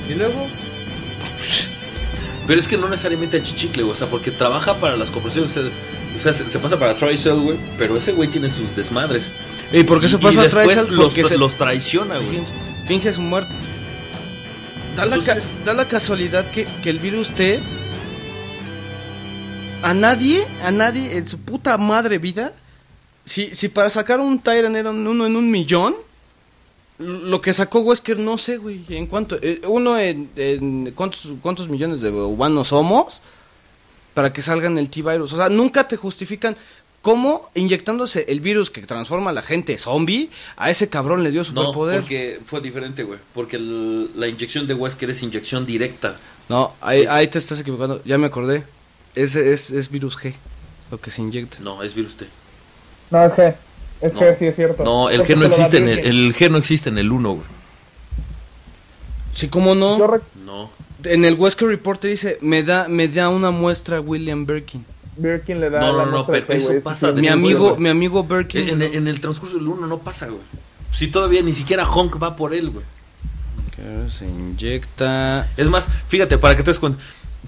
Y 0.08 0.14
luego... 0.14 0.46
Pero 2.46 2.58
es 2.58 2.66
que 2.66 2.76
no 2.76 2.88
necesariamente 2.88 3.36
a 3.36 3.42
Chichicle, 3.42 3.84
güey, 3.84 3.92
o 3.94 3.96
sea, 3.96 4.08
porque 4.08 4.32
trabaja 4.32 4.76
para 4.78 4.96
las 4.96 5.10
corporaciones. 5.10 5.56
O 5.56 5.62
sea, 5.62 5.70
o 6.14 6.18
sea, 6.18 6.32
se, 6.32 6.50
se 6.50 6.58
pasa 6.58 6.76
para 6.76 6.96
Tricel, 6.96 7.34
güey. 7.36 7.56
Pero 7.78 7.96
ese 7.96 8.12
güey 8.12 8.28
tiene 8.28 8.50
sus 8.50 8.74
desmadres. 8.74 9.28
¿Y 9.72 9.84
por 9.84 10.00
qué 10.00 10.08
se 10.08 10.18
pasa 10.18 10.42
y 10.42 10.46
a 10.46 10.48
Tricel? 10.50 10.86
después 10.88 10.90
los, 10.90 11.28
se- 11.28 11.38
los 11.38 11.54
traiciona, 11.56 12.16
güey. 12.18 12.30
Finge, 12.36 12.52
finge 12.86 13.12
su 13.14 13.22
muerte. 13.22 13.54
Da 14.96 15.06
la, 15.06 15.16
Entonces- 15.16 15.44
ca- 15.44 15.64
da 15.64 15.72
la 15.74 15.88
casualidad 15.88 16.44
que, 16.50 16.66
que 16.82 16.90
el 16.90 16.98
virus 16.98 17.28
T. 17.34 17.60
A 19.82 19.94
nadie, 19.94 20.46
a 20.62 20.70
nadie 20.70 21.16
en 21.16 21.26
su 21.26 21.38
puta 21.38 21.76
madre 21.78 22.18
vida. 22.18 22.52
Si, 23.24 23.54
si 23.54 23.68
para 23.68 23.90
sacar 23.90 24.20
un 24.20 24.38
Tyrant 24.40 24.76
era 24.76 24.90
un- 24.90 25.06
uno 25.06 25.26
en 25.26 25.36
un 25.36 25.50
millón. 25.50 25.94
Lo 26.98 27.40
que 27.40 27.52
sacó 27.52 27.80
Wesker, 27.80 28.18
no 28.18 28.38
sé, 28.38 28.58
güey. 28.58 28.84
¿En 28.90 29.06
cuánto? 29.06 29.36
eh, 29.42 29.60
uno 29.66 29.98
en. 29.98 30.28
en 30.36 30.92
¿cuántos, 30.94 31.28
¿Cuántos 31.40 31.68
millones 31.68 32.00
de 32.00 32.10
humanos 32.10 32.68
somos? 32.68 33.22
Para 34.14 34.32
que 34.32 34.42
salgan 34.42 34.78
el 34.78 34.88
T-Virus. 34.90 35.32
O 35.32 35.36
sea, 35.36 35.48
nunca 35.48 35.88
te 35.88 35.96
justifican. 35.96 36.56
¿Cómo 37.02 37.50
inyectándose 37.54 38.24
el 38.28 38.40
virus 38.40 38.70
que 38.70 38.80
transforma 38.82 39.30
a 39.30 39.32
la 39.32 39.42
gente 39.42 39.76
zombie, 39.76 40.30
a 40.56 40.70
ese 40.70 40.88
cabrón 40.88 41.24
le 41.24 41.32
dio 41.32 41.40
No, 41.40 41.44
superpoder? 41.46 42.00
porque 42.00 42.40
fue 42.46 42.60
diferente, 42.60 43.02
güey. 43.02 43.18
Porque 43.34 43.56
el- 43.56 44.10
la 44.18 44.28
inyección 44.28 44.66
de 44.68 44.74
Wesker 44.74 45.10
es 45.10 45.22
inyección 45.22 45.66
directa. 45.66 46.16
No, 46.48 46.72
ahí, 46.80 47.00
Sí. 47.02 47.06
ahí 47.10 47.26
te 47.28 47.38
estás 47.38 47.58
equivocando. 47.60 48.00
Ya 48.04 48.18
me 48.18 48.26
acordé. 48.28 48.62
Ese 49.16 49.52
es, 49.52 49.70
es 49.72 49.90
virus 49.90 50.16
G, 50.16 50.34
lo 50.92 51.00
que 51.00 51.10
se 51.10 51.22
inyecta. 51.22 51.58
No, 51.60 51.82
es 51.82 51.94
virus 51.94 52.16
T. 52.16 52.26
No, 53.10 53.24
es 53.24 53.32
G. 53.32 53.54
Es 54.00 54.14
No. 54.14 54.20
G, 54.20 54.36
sí, 54.38 54.46
es 54.46 54.56
cierto. 54.56 54.84
No, 54.84 55.10
el 55.10 55.22
G 55.24 55.36
no 55.36 55.44
existe 55.44 55.78
en 55.78 55.88
el, 55.88 55.98
el 56.00 56.34
G 56.34 56.50
no 56.50 56.56
existe 56.56 56.88
en 56.88 56.98
el 56.98 57.10
1, 57.12 57.32
güey. 57.32 57.46
Sí, 59.34 59.48
¿cómo 59.48 59.74
no? 59.74 59.98
Yo 59.98 60.20
No. 60.44 60.70
En 61.04 61.24
el 61.24 61.34
Wesker 61.34 61.66
Report 61.68 62.00
te 62.00 62.08
dice, 62.08 62.38
me 62.42 62.62
da, 62.62 62.86
me 62.88 63.08
da 63.08 63.28
una 63.28 63.50
muestra 63.50 64.00
William 64.00 64.46
Birkin. 64.46 64.84
Birkin 65.16 65.60
le 65.60 65.68
da 65.70 65.80
No, 65.80 65.92
no, 65.92 66.06
la 66.06 66.12
no, 66.12 66.26
pero 66.26 66.46
eso 66.52 66.68
güey, 66.68 66.80
pasa 66.80 67.12
Mi 67.12 67.28
amigo, 67.28 67.76
mi 67.76 67.88
amigo 67.88 68.24
Birkin. 68.24 68.68
En, 68.68 68.82
en 68.82 69.08
el 69.08 69.20
transcurso 69.20 69.58
del 69.58 69.68
1 69.68 69.86
no 69.86 69.98
pasa, 69.98 70.26
güey. 70.26 70.40
Si 70.92 71.08
todavía 71.08 71.42
ni 71.42 71.52
siquiera 71.52 71.86
Honk 71.86 72.22
va 72.22 72.36
por 72.36 72.54
él, 72.54 72.70
güey. 72.70 72.84
Que 73.76 74.10
se 74.10 74.26
inyecta. 74.26 75.48
Es 75.56 75.68
más, 75.68 75.88
fíjate, 76.08 76.38
para 76.38 76.56
que 76.56 76.62
te 76.62 76.70
des 76.70 76.78
cuenta. 76.78 76.98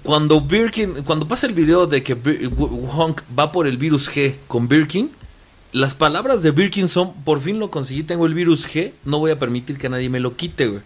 Cuando 0.03 0.41
Birkin, 0.41 1.03
cuando 1.03 1.27
pasa 1.27 1.47
el 1.47 1.53
video 1.53 1.87
de 1.87 2.03
que 2.03 2.15
Bir- 2.15 2.51
Honk 2.57 3.21
va 3.37 3.51
por 3.51 3.65
el 3.65 3.77
virus 3.77 4.09
G 4.15 4.35
con 4.47 4.67
Birkin, 4.67 5.09
las 5.71 5.95
palabras 5.95 6.43
de 6.43 6.51
Birkin 6.51 6.87
son, 6.87 7.13
por 7.23 7.41
fin 7.41 7.59
lo 7.59 7.71
conseguí, 7.71 8.03
tengo 8.03 8.25
el 8.27 8.33
virus 8.35 8.67
G, 8.67 8.91
no 9.03 9.17
voy 9.19 9.31
a 9.31 9.39
permitir 9.39 9.77
que 9.79 9.89
nadie 9.89 10.09
me 10.09 10.19
lo 10.19 10.35
quite, 10.35 10.67
güey. 10.67 10.81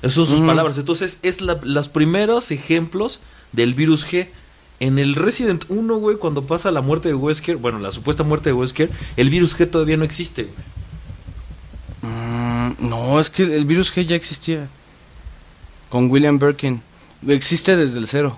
Esas 0.00 0.14
son 0.14 0.26
sus 0.26 0.38
Ujú. 0.38 0.46
palabras. 0.46 0.78
Entonces, 0.78 1.18
es 1.22 1.40
la- 1.40 1.60
los 1.62 1.88
primeros 1.88 2.50
ejemplos 2.50 3.20
del 3.52 3.74
virus 3.74 4.06
G. 4.06 4.28
En 4.82 4.98
el 4.98 5.14
Resident 5.14 5.64
1, 5.68 5.96
güey, 5.98 6.16
cuando 6.16 6.44
pasa 6.44 6.72
la 6.72 6.80
muerte 6.80 7.08
de 7.08 7.14
Wesker, 7.14 7.56
bueno, 7.56 7.78
la 7.78 7.92
supuesta 7.92 8.24
muerte 8.24 8.48
de 8.48 8.54
Wesker, 8.54 8.90
el 9.16 9.30
virus 9.30 9.56
G 9.56 9.70
todavía 9.70 9.96
no 9.96 10.02
existe. 10.02 10.48
Mm, 12.02 12.88
no, 12.88 13.20
es 13.20 13.30
que 13.30 13.44
el 13.44 13.64
virus 13.64 13.94
G 13.94 14.04
ya 14.04 14.16
existía. 14.16 14.66
Con 15.88 16.10
William 16.10 16.36
Birkin. 16.36 16.82
Existe 17.28 17.76
desde 17.76 18.00
el 18.00 18.08
cero. 18.08 18.36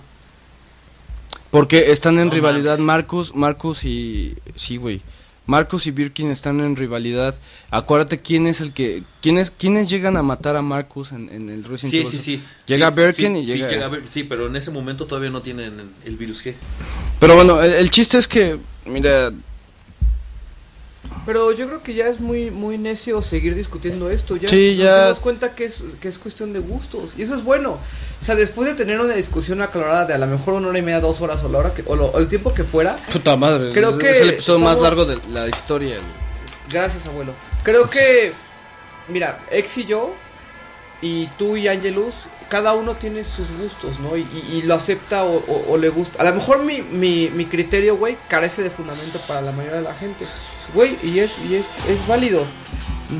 Porque 1.51 1.91
están 1.93 2.19
en 2.19 2.27
No 2.27 2.35
rivalidad 2.35 2.73
mames. 2.73 2.87
Marcus, 2.87 3.35
Marcus 3.35 3.85
y... 3.85 4.37
Sí, 4.55 4.77
güey. 4.77 5.01
Marcus 5.47 5.87
y 5.87 5.91
Birkin 5.91 6.31
están 6.31 6.61
en 6.61 6.75
rivalidad. 6.77 7.35
Acuérdate 7.71 8.19
quién 8.19 8.47
es 8.47 8.61
el 8.61 8.73
que... 8.73 9.03
¿Quiénes, 9.21 9.51
quiénes 9.51 9.91
llegan 9.91 10.17
a 10.17 10.23
matar 10.23 10.57
a 10.57 10.63
Marcus 10.63 11.13
en, 11.13 11.29
en 11.31 11.51
el 11.51 11.65
Resident 11.65 11.91
Sí, 11.91 11.97
Evil? 11.99 12.11
sí, 12.11 12.21
sí. 12.21 12.43
Llega 12.67 12.89
Sí, 12.89 12.95
Birkin 12.95 13.35
sí, 13.35 13.41
y 13.41 13.47
sí, 13.47 13.53
llega... 13.53 13.69
llega 13.69 13.91
sí, 14.07 14.25
pero 14.25 14.47
en 14.47 14.57
ese 14.57 14.71
momento 14.71 15.07
todavía 15.07 15.31
no 15.31 15.43
tienen 15.43 15.81
el, 15.81 15.87
el 16.07 16.17
virus 16.17 16.45
G. 16.45 16.55
Pero 17.21 17.35
bueno, 17.35 17.61
el, 17.63 17.73
el 17.73 17.91
chiste 17.91 18.19
es 18.19 18.27
que... 18.29 18.59
Mira... 18.87 19.33
Pero 21.27 21.53
yo 21.53 21.67
creo 21.67 21.83
que 21.83 21.95
ya 21.95 22.07
es 22.09 22.21
muy 22.21 22.51
muy 22.51 22.77
necio 22.77 23.23
seguir 23.23 23.55
discutiendo 23.55 24.11
esto. 24.11 24.37
Ya 24.37 24.49
Sí, 24.49 24.75
nos 24.77 24.85
ya- 24.85 24.95
damos 24.97 25.21
cuenta 25.21 25.55
que 25.55 25.65
es, 25.65 25.83
que 26.01 26.09
es 26.09 26.19
cuestión 26.19 26.53
de 26.53 26.59
gustos. 26.59 27.13
Y 27.17 27.23
eso 27.23 27.35
es 27.35 27.43
bueno. 27.43 27.73
O 28.21 28.25
sea, 28.25 28.35
después 28.35 28.69
de 28.69 28.75
tener 28.75 29.01
una 29.01 29.15
discusión 29.15 29.63
aclarada 29.63 30.05
de 30.05 30.15
a 30.15 30.19
lo 30.19 30.27
mejor 30.27 30.55
una 30.55 30.69
hora 30.69 30.79
y 30.79 30.83
media, 30.83 31.01
dos 31.01 31.21
horas 31.21 31.43
o, 31.45 31.49
la 31.49 31.59
hora 31.59 31.73
que, 31.75 31.83
o, 31.87 31.97
lo- 31.97 32.07
o 32.09 32.19
el 32.19 32.29
tiempo 32.29 32.53
que 32.55 32.65
fuera, 32.65 32.97
Puta 33.13 33.37
madre. 33.37 33.73
Creo 33.73 33.91
es, 33.91 33.97
que 33.97 34.11
es 34.11 34.21
el 34.21 34.31
episodio 34.31 34.61
más 34.65 34.79
largo 34.81 35.05
de 35.07 35.19
la 35.33 35.49
historia. 35.49 35.97
gracias 36.71 37.07
abuelo. 37.07 37.33
Creo 37.63 37.89
que, 37.89 38.33
mira, 39.09 39.41
Ex 39.51 39.79
y 39.79 39.85
yo, 39.87 40.15
y 41.03 41.27
tú 41.39 41.57
y 41.57 41.69
Angelus, 41.69 42.15
cada 42.49 42.73
uno 42.75 42.95
tiene 42.97 43.25
sus 43.25 43.51
gustos, 43.61 43.99
¿no? 44.01 44.17
Y, 44.17 44.21
y- 44.23 44.57
y 44.59 44.63
lo 44.63 44.75
acepta 44.75 45.25
o, 45.25 45.37
o- 45.37 45.73
o 45.73 45.77
le 45.79 45.89
gusta. 45.89 46.21
A 46.23 46.25
lo 46.25 46.35
mejor 46.35 46.63
mi, 46.63 46.83
mi, 46.83 47.31
mi 47.31 47.47
criterio, 47.47 47.97
güey, 47.97 48.17
carece 48.29 48.63
de 48.63 48.71
fundamento 48.71 49.21
para 49.27 49.41
la 49.43 49.53
mayoría 49.53 49.79
de 49.79 49.83
la 49.85 49.95
gente. 49.95 50.27
Güey, 50.73 50.97
y 51.03 51.19
es, 51.19 51.37
y 51.49 51.57
es, 51.57 51.67
es 51.89 52.07
válido. 52.07 52.45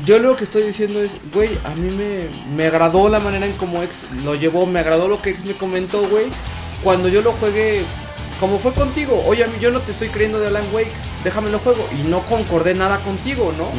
Yo 0.05 0.19
lo 0.19 0.35
que 0.35 0.43
estoy 0.43 0.63
diciendo 0.63 0.99
es, 0.99 1.17
güey, 1.33 1.57
a 1.63 1.69
mí 1.75 1.89
me, 1.89 2.27
me 2.55 2.67
agradó 2.67 3.07
la 3.07 3.19
manera 3.19 3.45
en 3.45 3.53
cómo 3.53 3.83
Ex 3.83 4.07
lo 4.23 4.35
llevó, 4.35 4.65
me 4.65 4.79
agradó 4.79 5.07
lo 5.07 5.21
que 5.21 5.29
Ex 5.29 5.45
me 5.45 5.53
comentó, 5.53 6.01
güey. 6.07 6.25
Cuando 6.83 7.07
yo 7.07 7.21
lo 7.21 7.31
juegué, 7.33 7.83
como 8.39 8.59
fue 8.59 8.73
contigo, 8.73 9.23
oye, 9.27 9.43
a 9.43 9.47
mí 9.47 9.53
yo 9.61 9.71
no 9.71 9.79
te 9.81 9.91
estoy 9.91 10.09
creyendo 10.09 10.39
de 10.39 10.47
Alan 10.47 10.65
Wake, 10.73 10.91
déjame 11.23 11.51
lo 11.51 11.59
juego. 11.59 11.87
Y 11.99 12.07
no 12.07 12.25
concordé 12.25 12.73
nada 12.73 12.99
contigo, 12.99 13.53
¿no? 13.57 13.69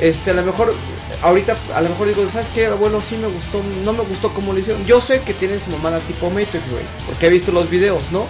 Este, 0.00 0.30
a 0.30 0.34
lo 0.34 0.42
mejor, 0.42 0.74
ahorita, 1.22 1.56
a 1.74 1.80
lo 1.80 1.88
mejor 1.88 2.08
digo, 2.08 2.28
¿sabes 2.28 2.48
qué? 2.54 2.66
Abuelo, 2.66 3.00
sí 3.00 3.16
me 3.16 3.28
gustó, 3.28 3.62
no 3.84 3.92
me 3.92 4.02
gustó 4.02 4.32
cómo 4.34 4.52
lo 4.52 4.58
hicieron. 4.58 4.84
Yo 4.84 5.00
sé 5.00 5.22
que 5.22 5.34
tienen 5.34 5.60
su 5.60 5.70
mamada 5.70 6.00
tipo 6.00 6.30
Matrix, 6.30 6.70
güey, 6.70 6.84
porque 7.06 7.26
he 7.26 7.30
visto 7.30 7.50
los 7.52 7.70
videos, 7.70 8.12
¿no? 8.12 8.26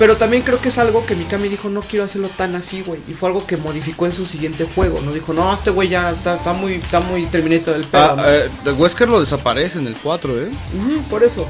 Pero 0.00 0.16
también 0.16 0.42
creo 0.42 0.58
que 0.62 0.70
es 0.70 0.78
algo 0.78 1.04
que 1.04 1.14
Mikami 1.14 1.48
dijo, 1.48 1.68
no 1.68 1.82
quiero 1.82 2.06
hacerlo 2.06 2.30
tan 2.34 2.54
así, 2.56 2.80
güey. 2.80 3.00
Y 3.06 3.12
fue 3.12 3.28
algo 3.28 3.46
que 3.46 3.58
modificó 3.58 4.06
en 4.06 4.12
su 4.12 4.24
siguiente 4.24 4.66
juego, 4.74 4.98
¿no? 5.02 5.12
Dijo, 5.12 5.34
no, 5.34 5.52
este 5.52 5.70
güey 5.70 5.90
ya 5.90 6.10
está, 6.10 6.36
está 6.36 6.54
muy, 6.54 6.72
está 6.72 7.00
muy 7.00 7.26
terminado 7.26 7.72
del 7.74 7.84
pedo, 7.84 8.16
Ah, 8.18 8.24
eh, 8.26 8.48
Wesker 8.78 9.10
lo 9.10 9.20
desaparece 9.20 9.78
en 9.78 9.86
el 9.86 9.94
4, 9.94 10.40
¿eh? 10.40 10.50
Por 11.10 11.22
eso. 11.22 11.46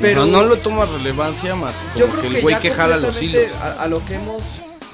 Pero 0.00 0.24
no, 0.24 0.42
no 0.42 0.48
le 0.48 0.56
toma 0.56 0.86
relevancia 0.86 1.54
más 1.54 1.76
que 1.76 2.00
yo 2.00 2.06
creo 2.08 2.22
que 2.22 2.36
el 2.38 2.40
güey 2.40 2.58
que 2.58 2.70
jala 2.70 2.96
los 2.96 3.20
hilos. 3.20 3.42
a, 3.62 3.82
a 3.82 3.86
lo 3.86 4.02
que 4.06 4.14
hemos 4.14 4.42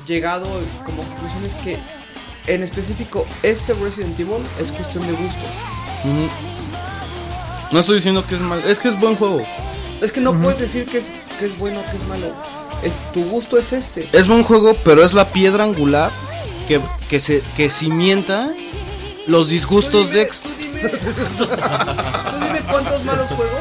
llegado 0.04 0.48
como 0.84 1.04
conclusión 1.04 1.44
es 1.44 1.54
que 1.54 1.78
en 2.48 2.64
específico 2.64 3.24
este 3.44 3.72
Resident 3.74 4.18
Evil 4.18 4.42
es 4.60 4.72
cuestión 4.72 5.06
de 5.06 5.12
gustos. 5.12 5.50
Ujú. 6.02 6.28
No 7.70 7.78
estoy 7.78 7.96
diciendo 7.96 8.26
que 8.26 8.34
es 8.34 8.40
mal, 8.40 8.64
es 8.66 8.80
que 8.80 8.88
es 8.88 8.98
buen 8.98 9.14
juego. 9.14 9.46
Es 10.00 10.10
que 10.10 10.20
no 10.20 10.34
puedes 10.40 10.58
decir 10.58 10.86
que 10.86 10.98
es, 10.98 11.06
que 11.38 11.46
es 11.46 11.56
bueno 11.60 11.78
o 11.78 11.84
que 11.88 11.96
es 11.98 12.02
malo. 12.08 12.55
Es, 12.82 13.02
tu 13.12 13.24
gusto 13.24 13.58
es 13.58 13.72
este. 13.72 14.08
Es 14.12 14.26
buen 14.26 14.42
juego, 14.42 14.76
pero 14.84 15.04
es 15.04 15.14
la 15.14 15.32
piedra 15.32 15.64
angular 15.64 16.10
que, 16.68 16.80
que 17.08 17.20
se 17.20 17.42
que 17.56 17.70
cimienta 17.70 18.50
los 19.26 19.48
disgustos 19.48 20.10
de 20.10 20.22
ex. 20.22 20.42
Tú 20.42 20.48
dime, 20.58 20.80
tú 20.80 21.46
dime 22.40 22.60
cuántos 22.70 23.04
malos 23.04 23.28
juegos 23.30 23.60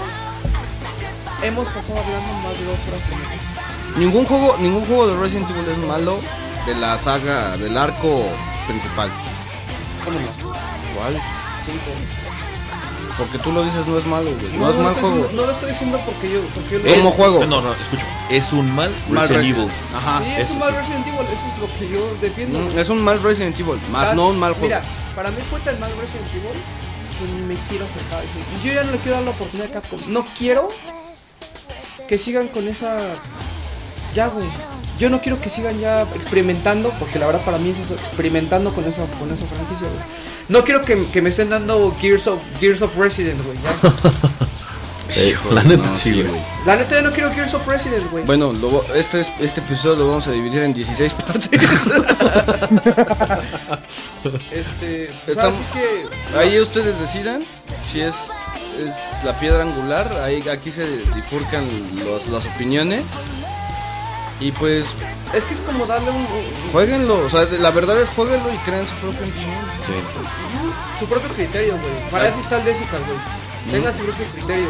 hemos 1.43 1.67
pasado 1.69 1.99
hablando 1.99 2.33
más 2.43 2.57
de 2.57 2.65
dos 2.65 2.79
horas. 2.87 3.97
Ningún 3.97 4.25
juego, 4.25 4.57
ningún 4.59 4.85
juego 4.85 5.07
de 5.07 5.17
Resident 5.17 5.49
Evil 5.49 5.69
es 5.69 5.77
malo 5.77 6.19
de 6.65 6.75
la 6.75 6.97
saga 6.97 7.55
del 7.57 7.77
arco 7.77 8.25
principal. 8.67 9.09
¿Cuál? 10.03 11.13
Cinco. 11.65 12.34
Porque 13.17 13.37
tú 13.39 13.51
lo 13.53 13.63
dices 13.63 13.87
no 13.87 13.97
es 13.97 14.05
malo, 14.05 14.29
güey. 14.31 14.57
No, 14.57 14.69
es 14.69 14.75
mal 14.75 14.93
juego. 14.93 15.09
diciendo- 15.15 15.29
no 15.33 15.45
lo 15.45 15.51
estoy 15.51 15.69
diciendo 15.71 15.99
porque 16.05 16.31
yo, 16.33 16.41
porque 16.53 16.69
yo 16.71 17.07
Es- 17.09 17.13
juego. 17.15 17.45
No, 17.45 17.61
no, 17.61 17.71
escucha. 17.73 18.05
Es 18.29 18.51
un 18.51 18.75
mal 18.75 18.91
Mal 19.07 19.27
Resident 19.29 19.45
Resident. 19.47 19.57
Evil. 19.57 19.71
Ajá. 19.95 20.19
Sí, 20.23 20.31
es 20.31 20.39
eso 20.41 20.53
un 20.53 20.59
mal 20.59 20.69
sí. 20.71 20.75
Resident 20.77 21.07
Evil, 21.07 21.19
eso 21.21 21.47
es 21.53 21.59
lo 21.61 21.67
que 21.79 21.89
yo 21.89 22.17
defiendo. 22.21 22.59
Mm, 22.59 22.77
Es 22.77 22.89
un 22.89 23.01
mal 23.01 23.21
Resident 23.23 23.57
Evil, 23.59 23.79
más 23.91 24.15
no 24.15 24.27
un 24.27 24.37
mal 24.39 24.51
juego. 24.51 24.65
Mira, 24.67 24.81
para 25.15 25.31
mí 25.31 25.37
fue 25.49 25.59
tan 25.61 25.79
mal 25.79 25.91
Resident 25.91 26.27
Evil 26.33 26.59
que 27.17 27.25
ni 27.33 27.41
me 27.43 27.55
quiero 27.69 27.85
acercar 27.85 28.19
a 28.19 28.23
eso. 28.23 28.31
Yo 28.65 28.73
ya 28.73 28.83
no 28.83 28.91
le 28.91 28.97
quiero 28.97 29.15
dar 29.15 29.23
la 29.25 29.31
oportunidad 29.31 29.69
a 29.69 29.73
Capcom. 29.73 29.99
No 30.07 30.25
quiero 30.37 30.67
que 32.07 32.17
sigan 32.17 32.47
con 32.49 32.67
esa. 32.67 32.97
Ya, 34.13 34.27
güey. 34.27 34.45
Yo 34.99 35.09
no 35.09 35.19
quiero 35.21 35.39
que 35.41 35.49
sigan 35.49 35.77
ya 35.79 36.03
experimentando, 36.15 36.89
porque 36.99 37.19
la 37.19 37.25
verdad 37.27 37.41
para 37.41 37.57
mí 37.57 37.69
es 37.69 37.77
eso, 37.79 37.93
experimentando 37.95 38.73
con 38.73 38.85
esa, 38.85 39.05
con 39.19 39.31
esa 39.31 39.45
franquicia, 39.45 39.87
güey. 39.87 40.34
No 40.49 40.63
quiero 40.63 40.83
que, 40.83 41.05
que 41.07 41.21
me 41.21 41.29
estén 41.29 41.49
dando 41.49 41.95
Gears 41.99 42.27
of, 42.27 42.39
Gears 42.59 42.81
of 42.81 42.95
Resident, 42.97 43.41
güey. 43.43 43.57
Eh, 45.17 45.35
la 45.51 45.61
neta, 45.61 45.87
No, 45.89 45.95
sí, 45.95 46.13
güey. 46.23 46.41
La 46.65 46.75
neta, 46.75 46.95
yo 46.95 47.03
no 47.03 47.11
quiero 47.11 47.31
Gears 47.31 47.53
of 47.53 47.67
Resident, 47.67 48.09
güey. 48.09 48.23
Bueno, 48.25 48.51
lo 48.53 48.71
vo- 48.71 48.95
este, 48.95 49.21
es- 49.21 49.31
este 49.39 49.61
episodio 49.61 49.97
lo 49.97 50.07
vamos 50.07 50.25
a 50.27 50.31
dividir 50.31 50.63
en 50.63 50.73
16 50.73 51.13
partes. 51.13 51.49
Este. 54.51 55.09
Pues 55.25 55.37
Estamos- 55.37 55.55
así 55.61 55.63
que. 55.73 56.37
Ahí 56.37 56.59
ustedes 56.59 56.99
decidan 56.99 57.45
si 57.85 58.01
es, 58.01 58.15
es 58.83 59.23
la 59.23 59.39
piedra 59.39 59.61
angular. 59.61 60.11
Ahí 60.23 60.43
aquí 60.49 60.71
se 60.71 60.85
bifurcan 61.15 61.67
los, 62.03 62.27
las 62.27 62.45
opiniones. 62.47 63.03
Y 64.39 64.51
pues, 64.51 64.95
Es 65.33 65.45
que 65.45 65.53
es 65.53 65.61
como 65.61 65.85
darle 65.85 66.09
un, 66.11 66.17
un- 66.17 66.71
jueguenlo. 66.71 67.25
O 67.25 67.29
sea, 67.29 67.43
la 67.59 67.71
verdad 67.71 67.99
es 68.01 68.09
jueguenlo 68.09 68.53
y 68.53 68.57
creen 68.59 68.85
su 68.85 68.93
propia 68.95 69.21
opinión. 69.21 69.65
su 70.99 71.05
propio 71.07 71.29
criterio, 71.33 71.73
güey. 71.79 72.09
Para 72.11 72.27
eso 72.27 72.39
está 72.39 72.57
el 72.57 72.65
Desical, 72.65 73.01
güey. 73.05 73.17
Tengan 73.71 73.95
su 73.95 74.03
propio 74.03 74.25
criterio. 74.33 74.67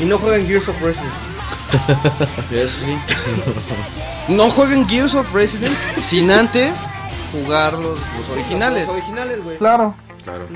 Y 0.00 0.04
no 0.06 0.18
jueguen 0.18 0.46
Gears 0.48 0.68
of 0.68 0.80
Resident. 0.80 1.12
Eso 2.52 2.84
sí. 2.84 2.96
no 4.28 4.48
jueguen 4.50 4.88
Gears 4.88 5.14
of 5.14 5.32
Resident 5.32 5.74
sin 6.00 6.30
antes 6.30 6.72
jugar 7.32 7.72
los, 7.74 7.98
los 8.18 8.28
originales. 8.30 8.86
Los 8.86 8.96
originales, 8.96 9.42
güey. 9.44 9.58
Claro. 9.58 9.94
Claro. 10.24 10.46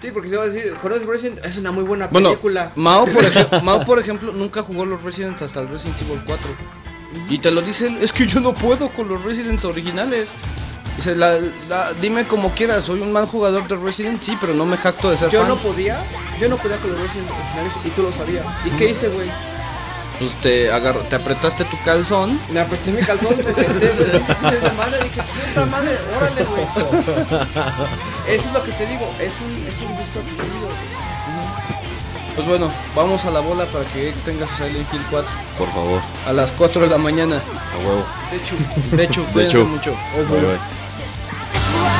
Sí, 0.00 0.10
porque 0.12 0.28
se 0.30 0.36
va 0.36 0.44
a 0.44 0.46
decir, 0.48 0.72
Horizon 0.82 1.06
Resident 1.08 1.44
es 1.44 1.58
una 1.58 1.72
muy 1.72 1.84
buena 1.84 2.06
Bueno, 2.06 2.30
película. 2.30 2.72
Mao 2.74 3.04
por, 3.06 3.22
ej- 3.24 3.62
Mao, 3.62 3.84
por 3.84 3.98
ejemplo, 3.98 4.32
nunca 4.32 4.62
jugó 4.62 4.86
los 4.86 5.02
Residents 5.02 5.42
hasta 5.42 5.60
el 5.60 5.68
Resident 5.68 6.00
Evil 6.02 6.22
4. 6.26 6.46
Y 7.28 7.38
te 7.38 7.50
lo 7.50 7.60
dice 7.60 7.88
él, 7.88 7.98
es 8.00 8.12
que 8.12 8.26
yo 8.26 8.40
no 8.40 8.54
puedo 8.54 8.88
con 8.90 9.08
los 9.08 9.22
Residents 9.24 9.64
originales. 9.64 10.30
Dice, 10.96 11.14
la, 11.16 11.38
la- 11.68 11.92
dime 12.00 12.24
como 12.24 12.50
quieras, 12.54 12.84
soy 12.84 13.00
un 13.00 13.12
mal 13.12 13.26
jugador 13.26 13.66
de 13.68 13.76
Resident, 13.76 14.20
sí, 14.22 14.36
pero 14.40 14.54
no 14.54 14.64
me 14.64 14.76
jacto 14.76 15.10
de 15.10 15.16
ser 15.16 15.28
Yo 15.30 15.40
fan. 15.40 15.48
no 15.48 15.56
podía, 15.56 15.98
yo 16.40 16.48
no 16.48 16.56
podía 16.56 16.76
con 16.78 16.92
los 16.92 17.00
Resident 17.00 17.30
originales 17.30 17.72
y 17.84 17.88
tú 17.90 18.02
lo 18.02 18.12
sabías. 18.12 18.44
¿Y 18.64 18.70
qué 18.70 18.90
hice, 18.90 19.08
güey? 19.08 19.28
Pues 20.20 20.34
te, 20.42 20.70
agarr- 20.70 21.02
te 21.08 21.16
apretaste 21.16 21.64
tu 21.64 21.82
calzón. 21.82 22.38
Me 22.50 22.60
apreté 22.60 22.92
mi 22.92 23.00
calzón, 23.00 23.34
me 23.38 23.54
senté, 23.54 23.88
güey. 23.88 24.54
Esa 24.54 24.72
madre 24.74 24.98
dije, 25.02 25.22
puta 25.22 25.66
madre, 25.66 25.98
órale, 26.16 26.44
güey. 26.44 26.66
Eso 28.28 28.48
es 28.48 28.52
lo 28.52 28.62
que 28.62 28.72
te 28.72 28.84
digo, 28.86 29.10
es 29.18 29.34
un, 29.40 29.66
es 29.66 29.80
un 29.80 29.88
gusto 29.96 30.20
adquirido. 30.20 30.66
güey. 30.66 31.00
Pues 32.36 32.46
bueno, 32.46 32.70
vamos 32.94 33.24
a 33.24 33.30
la 33.30 33.40
bola 33.40 33.64
para 33.66 33.84
que 33.86 34.08
X 34.10 34.22
tenga 34.22 34.46
su 34.46 34.54
Silent 34.56 34.86
Hill 34.94 35.02
4 35.10 35.28
Por 35.58 35.68
favor, 35.72 36.00
a 36.28 36.32
las 36.32 36.52
4 36.52 36.82
de 36.82 36.88
la 36.88 36.96
mañana. 36.98 37.36
a 37.36 37.78
huevo. 37.78 38.04
De 38.30 38.36
hecho, 38.36 38.54
De 38.96 39.04
hecho, 39.04 39.20
De 39.22 39.32
cuídense 39.32 39.56
hecho. 39.58 39.66
mucho. 39.66 39.90
Bye, 40.28 40.40
bye. 40.40 41.99